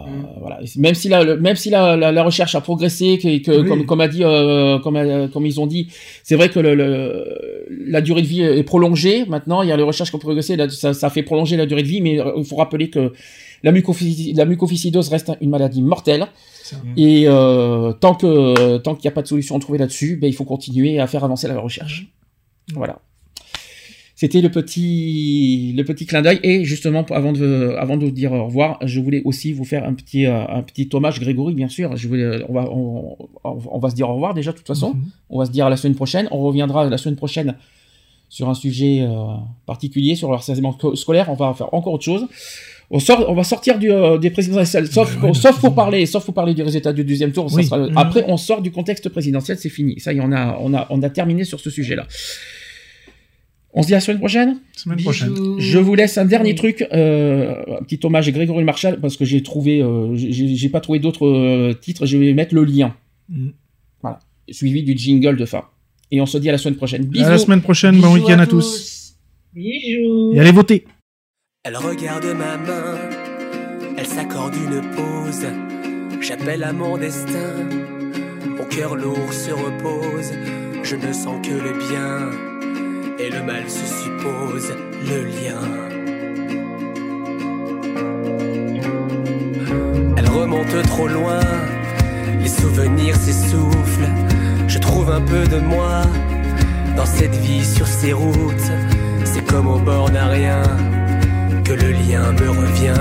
voilà. 0.44 0.56
Même 0.84 0.94
si 1.00 1.06
la 1.08 1.18
le- 1.28 1.38
même 1.46 1.56
si 1.62 1.68
la, 1.70 1.96
la, 2.02 2.08
la 2.18 2.22
recherche 2.28 2.54
a 2.54 2.60
progressé, 2.68 3.08
que, 3.22 3.28
que- 3.46 3.60
Oui. 3.62 3.68
comme 3.68 3.82
comme 3.90 4.00
a 4.06 4.08
dit 4.14 4.24
euh, 4.24 4.78
comme 4.84 4.98
comme 5.32 5.46
ils 5.50 5.58
ont 5.62 5.68
dit, 5.74 5.84
c'est 6.26 6.36
vrai 6.38 6.48
que 6.54 6.60
le, 6.66 6.72
le- 6.74 7.66
la 7.94 8.00
durée 8.06 8.22
de 8.22 8.30
vie 8.34 8.42
est 8.60 8.62
prolongée. 8.72 9.24
Maintenant, 9.34 9.62
il 9.62 9.68
y 9.70 9.72
a 9.72 9.76
les 9.82 9.82
recherches 9.92 10.10
qui 10.10 10.16
ont 10.20 10.26
progressé, 10.28 10.52
là, 10.56 10.68
ça, 10.68 10.92
ça 11.02 11.08
fait 11.14 11.22
prolonger 11.30 11.56
la 11.56 11.66
durée 11.70 11.82
de 11.82 11.88
vie, 11.94 12.00
mais 12.06 12.14
euh, 12.20 12.32
il 12.36 12.44
faut 12.44 12.56
rappeler 12.56 12.90
que 12.90 13.12
la, 13.66 13.72
mucovisci- 13.72 14.34
la 14.36 14.44
mucoviscidose 14.44 15.08
reste 15.08 15.30
une 15.40 15.50
maladie 15.50 15.82
mortelle. 15.82 16.24
Et 16.96 17.24
euh, 17.26 17.92
tant 17.92 18.14
que 18.20 18.76
tant 18.84 18.94
qu'il 18.96 19.06
n'y 19.08 19.12
a 19.12 19.16
pas 19.18 19.22
de 19.22 19.28
solution 19.28 19.56
à 19.56 19.60
trouver 19.60 19.78
là-dessus, 19.78 20.16
ben, 20.20 20.26
il 20.26 20.34
faut 20.34 20.44
continuer 20.54 20.98
à 20.98 21.06
faire 21.06 21.22
avancer 21.24 21.46
la 21.48 21.58
recherche. 21.68 21.96
Voilà. 22.74 22.98
C'était 24.18 24.40
le 24.40 24.50
petit 24.50 25.74
le 25.76 25.82
petit 25.84 26.06
clin 26.06 26.22
d'œil 26.22 26.40
et 26.42 26.64
justement 26.64 27.04
avant 27.10 27.32
de 27.34 27.74
avant 27.78 27.98
de 27.98 28.06
vous 28.06 28.10
dire 28.10 28.32
au 28.32 28.46
revoir, 28.46 28.78
je 28.82 28.98
voulais 28.98 29.20
aussi 29.26 29.52
vous 29.52 29.64
faire 29.64 29.84
un 29.84 29.92
petit 29.92 30.24
euh, 30.24 30.46
un 30.48 30.62
petit 30.62 30.88
hommage 30.94 31.20
Grégory 31.20 31.52
bien 31.54 31.68
sûr. 31.68 31.94
Je 31.96 32.08
voulais 32.08 32.42
on 32.48 32.54
va 32.54 32.64
on, 32.70 33.16
on 33.44 33.78
va 33.78 33.90
se 33.90 33.94
dire 33.94 34.08
au 34.08 34.14
revoir 34.14 34.32
déjà 34.32 34.52
de 34.52 34.56
toute 34.56 34.66
façon. 34.66 34.94
On 35.28 35.38
va 35.38 35.44
se 35.44 35.50
dire 35.50 35.66
à 35.66 35.70
la 35.70 35.76
semaine 35.76 35.94
prochaine. 35.96 36.28
On 36.30 36.38
reviendra 36.38 36.88
la 36.88 36.96
semaine 36.96 37.16
prochaine 37.16 37.56
sur 38.30 38.48
un 38.48 38.54
sujet 38.54 39.00
euh, 39.02 39.34
particulier, 39.66 40.14
sur 40.14 40.28
le 40.30 40.34
harcèlement 40.34 40.72
sco- 40.72 40.96
scolaire. 40.96 41.26
On 41.28 41.34
va 41.34 41.52
faire 41.52 41.72
encore 41.74 41.92
autre 41.92 42.04
chose. 42.04 42.26
On, 42.90 42.98
sort, 43.00 43.24
on 43.28 43.34
va 43.34 43.42
sortir 43.44 43.78
du, 43.80 43.90
euh, 43.90 44.16
des 44.16 44.30
présidentielles, 44.30 44.86
sauf, 44.86 45.20
ouais, 45.22 45.34
sauf 45.34 45.60
pour 45.60 45.74
parler, 45.74 46.06
sauf 46.06 46.24
pour 46.24 46.34
parler 46.34 46.54
du 46.54 46.62
résultat 46.62 46.92
du 46.92 47.04
deuxième 47.04 47.32
tour. 47.32 47.50
ça 47.50 47.56
Oui. 47.56 47.64
sera- 47.66 47.78
Mhm. 47.78 47.98
Après, 47.98 48.24
on 48.28 48.36
sort 48.36 48.62
du 48.62 48.70
contexte 48.70 49.08
présidentiel, 49.08 49.58
c'est 49.58 49.68
fini. 49.68 49.98
Ça 50.00 50.12
y 50.12 50.18
est, 50.18 50.20
on 50.22 50.30
a, 50.32 50.56
on 50.60 50.72
a, 50.72 50.86
on 50.90 51.02
a 51.02 51.10
terminé 51.10 51.42
sur 51.44 51.58
ce 51.60 51.68
sujet-là. 51.68 52.06
On 53.78 53.82
se 53.82 53.88
dit 53.88 53.92
à 53.92 53.98
la 53.98 54.00
semaine 54.00 54.18
prochaine. 54.18 54.56
Semaine 54.74 55.02
prochaine. 55.02 55.34
Je 55.58 55.78
vous 55.78 55.94
laisse 55.94 56.16
un 56.16 56.24
dernier 56.24 56.54
truc, 56.54 56.86
euh, 56.92 57.62
un 57.78 57.82
petit 57.84 58.00
hommage 58.04 58.26
à 58.26 58.30
Grégory 58.32 58.64
Marshall 58.64 58.98
parce 59.00 59.18
que 59.18 59.26
j'ai 59.26 59.42
trouvé, 59.42 59.82
euh, 59.82 60.14
j'ai 60.16 60.68
pas 60.70 60.80
trouvé 60.80 60.98
d'autres 60.98 61.26
euh, 61.26 61.74
titres. 61.74 62.06
Je 62.06 62.16
vais 62.16 62.32
mettre 62.32 62.54
le 62.54 62.64
lien, 62.64 62.94
Mm. 63.28 63.48
voilà, 64.02 64.20
suivi 64.50 64.82
du 64.82 64.96
jingle 64.96 65.36
de 65.36 65.44
fin. 65.44 65.64
Et 66.10 66.20
on 66.20 66.26
se 66.26 66.38
dit 66.38 66.48
à 66.48 66.52
la 66.52 66.58
semaine 66.58 66.76
prochaine. 66.76 67.04
Bisous. 67.04 67.26
À 67.26 67.30
la 67.30 67.38
semaine 67.38 67.60
prochaine, 67.60 68.00
bon 68.00 68.14
week-end 68.14 68.38
à 68.38 68.46
tous. 68.46 69.16
Bisous. 69.54 70.32
Et 70.34 70.40
allez 70.40 70.52
voter. 70.52 70.84
Elle 71.64 71.76
regarde 71.76 72.24
ma 72.26 72.56
main, 72.56 72.94
elle 73.98 74.06
s'accorde 74.06 74.54
une 74.54 74.80
pause. 74.94 75.46
J'appelle 76.22 76.62
à 76.64 76.72
mon 76.72 76.96
destin, 76.96 77.68
mon 78.56 78.64
cœur 78.64 78.94
lourd 78.96 79.32
se 79.32 79.50
repose. 79.50 80.30
Je 80.84 80.94
ne 80.96 81.12
sens 81.12 81.44
que 81.46 81.52
le 81.52 81.72
bien, 81.88 82.30
et 83.18 83.30
le 83.30 83.42
mal 83.42 83.68
se 83.68 83.86
suppose, 83.86 84.74
le 85.08 85.24
lien. 85.24 85.60
Elle 90.16 90.28
remonte 90.28 90.82
trop 90.86 91.08
loin, 91.08 91.40
les 92.40 92.48
souvenirs 92.48 93.16
s'essoufflent. 93.16 94.10
Je 94.68 94.78
trouve 94.78 95.10
un 95.10 95.20
peu 95.20 95.46
de 95.46 95.58
moi 95.58 96.02
dans 96.96 97.06
cette 97.06 97.34
vie 97.36 97.64
sur 97.64 97.86
ces 97.86 98.12
routes. 98.12 98.70
C'est 99.24 99.44
comme 99.46 99.68
au 99.68 99.78
bord 99.78 100.10
d'un 100.10 100.28
rien 100.28 100.62
que 101.64 101.72
le 101.72 101.92
lien 101.92 102.32
me 102.32 102.48
revient 102.50 102.94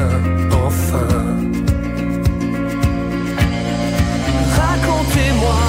enfin. 0.51 1.07
Racontez-moi, 4.57 5.59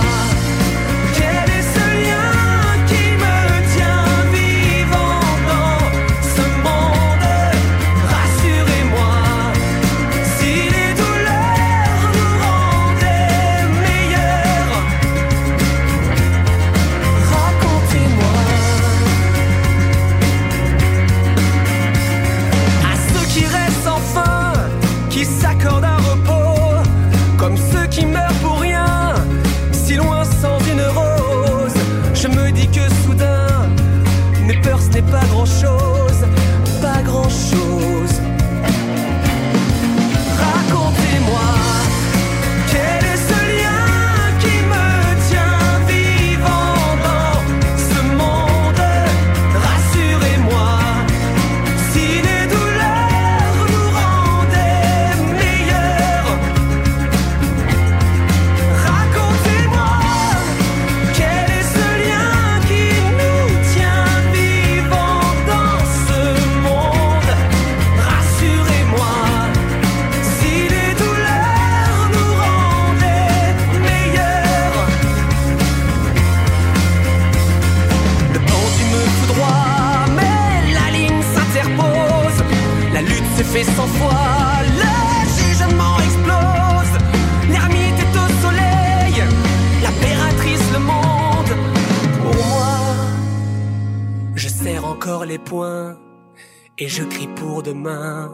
et 96.78 96.88
je 96.88 97.04
crie 97.04 97.28
pour 97.36 97.62
demain. 97.62 98.32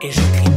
Et 0.00 0.10
je 0.10 0.20
crie 0.20 0.47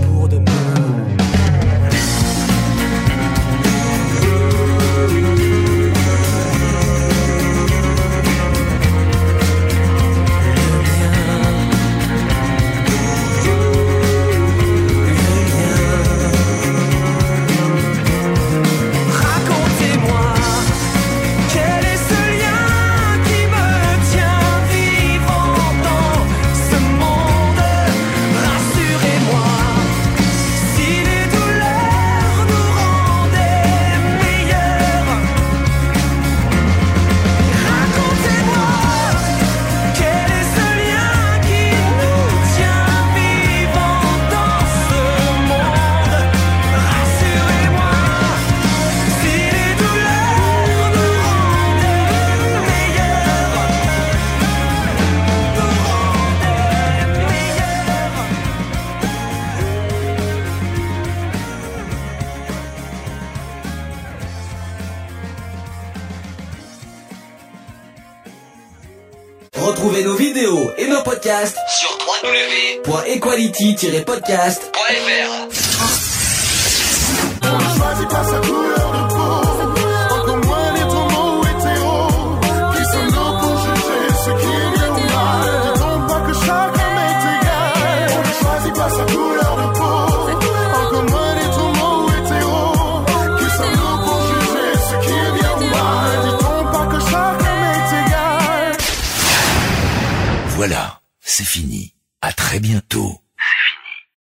www.equality-podcast.fr. 72.86 75.21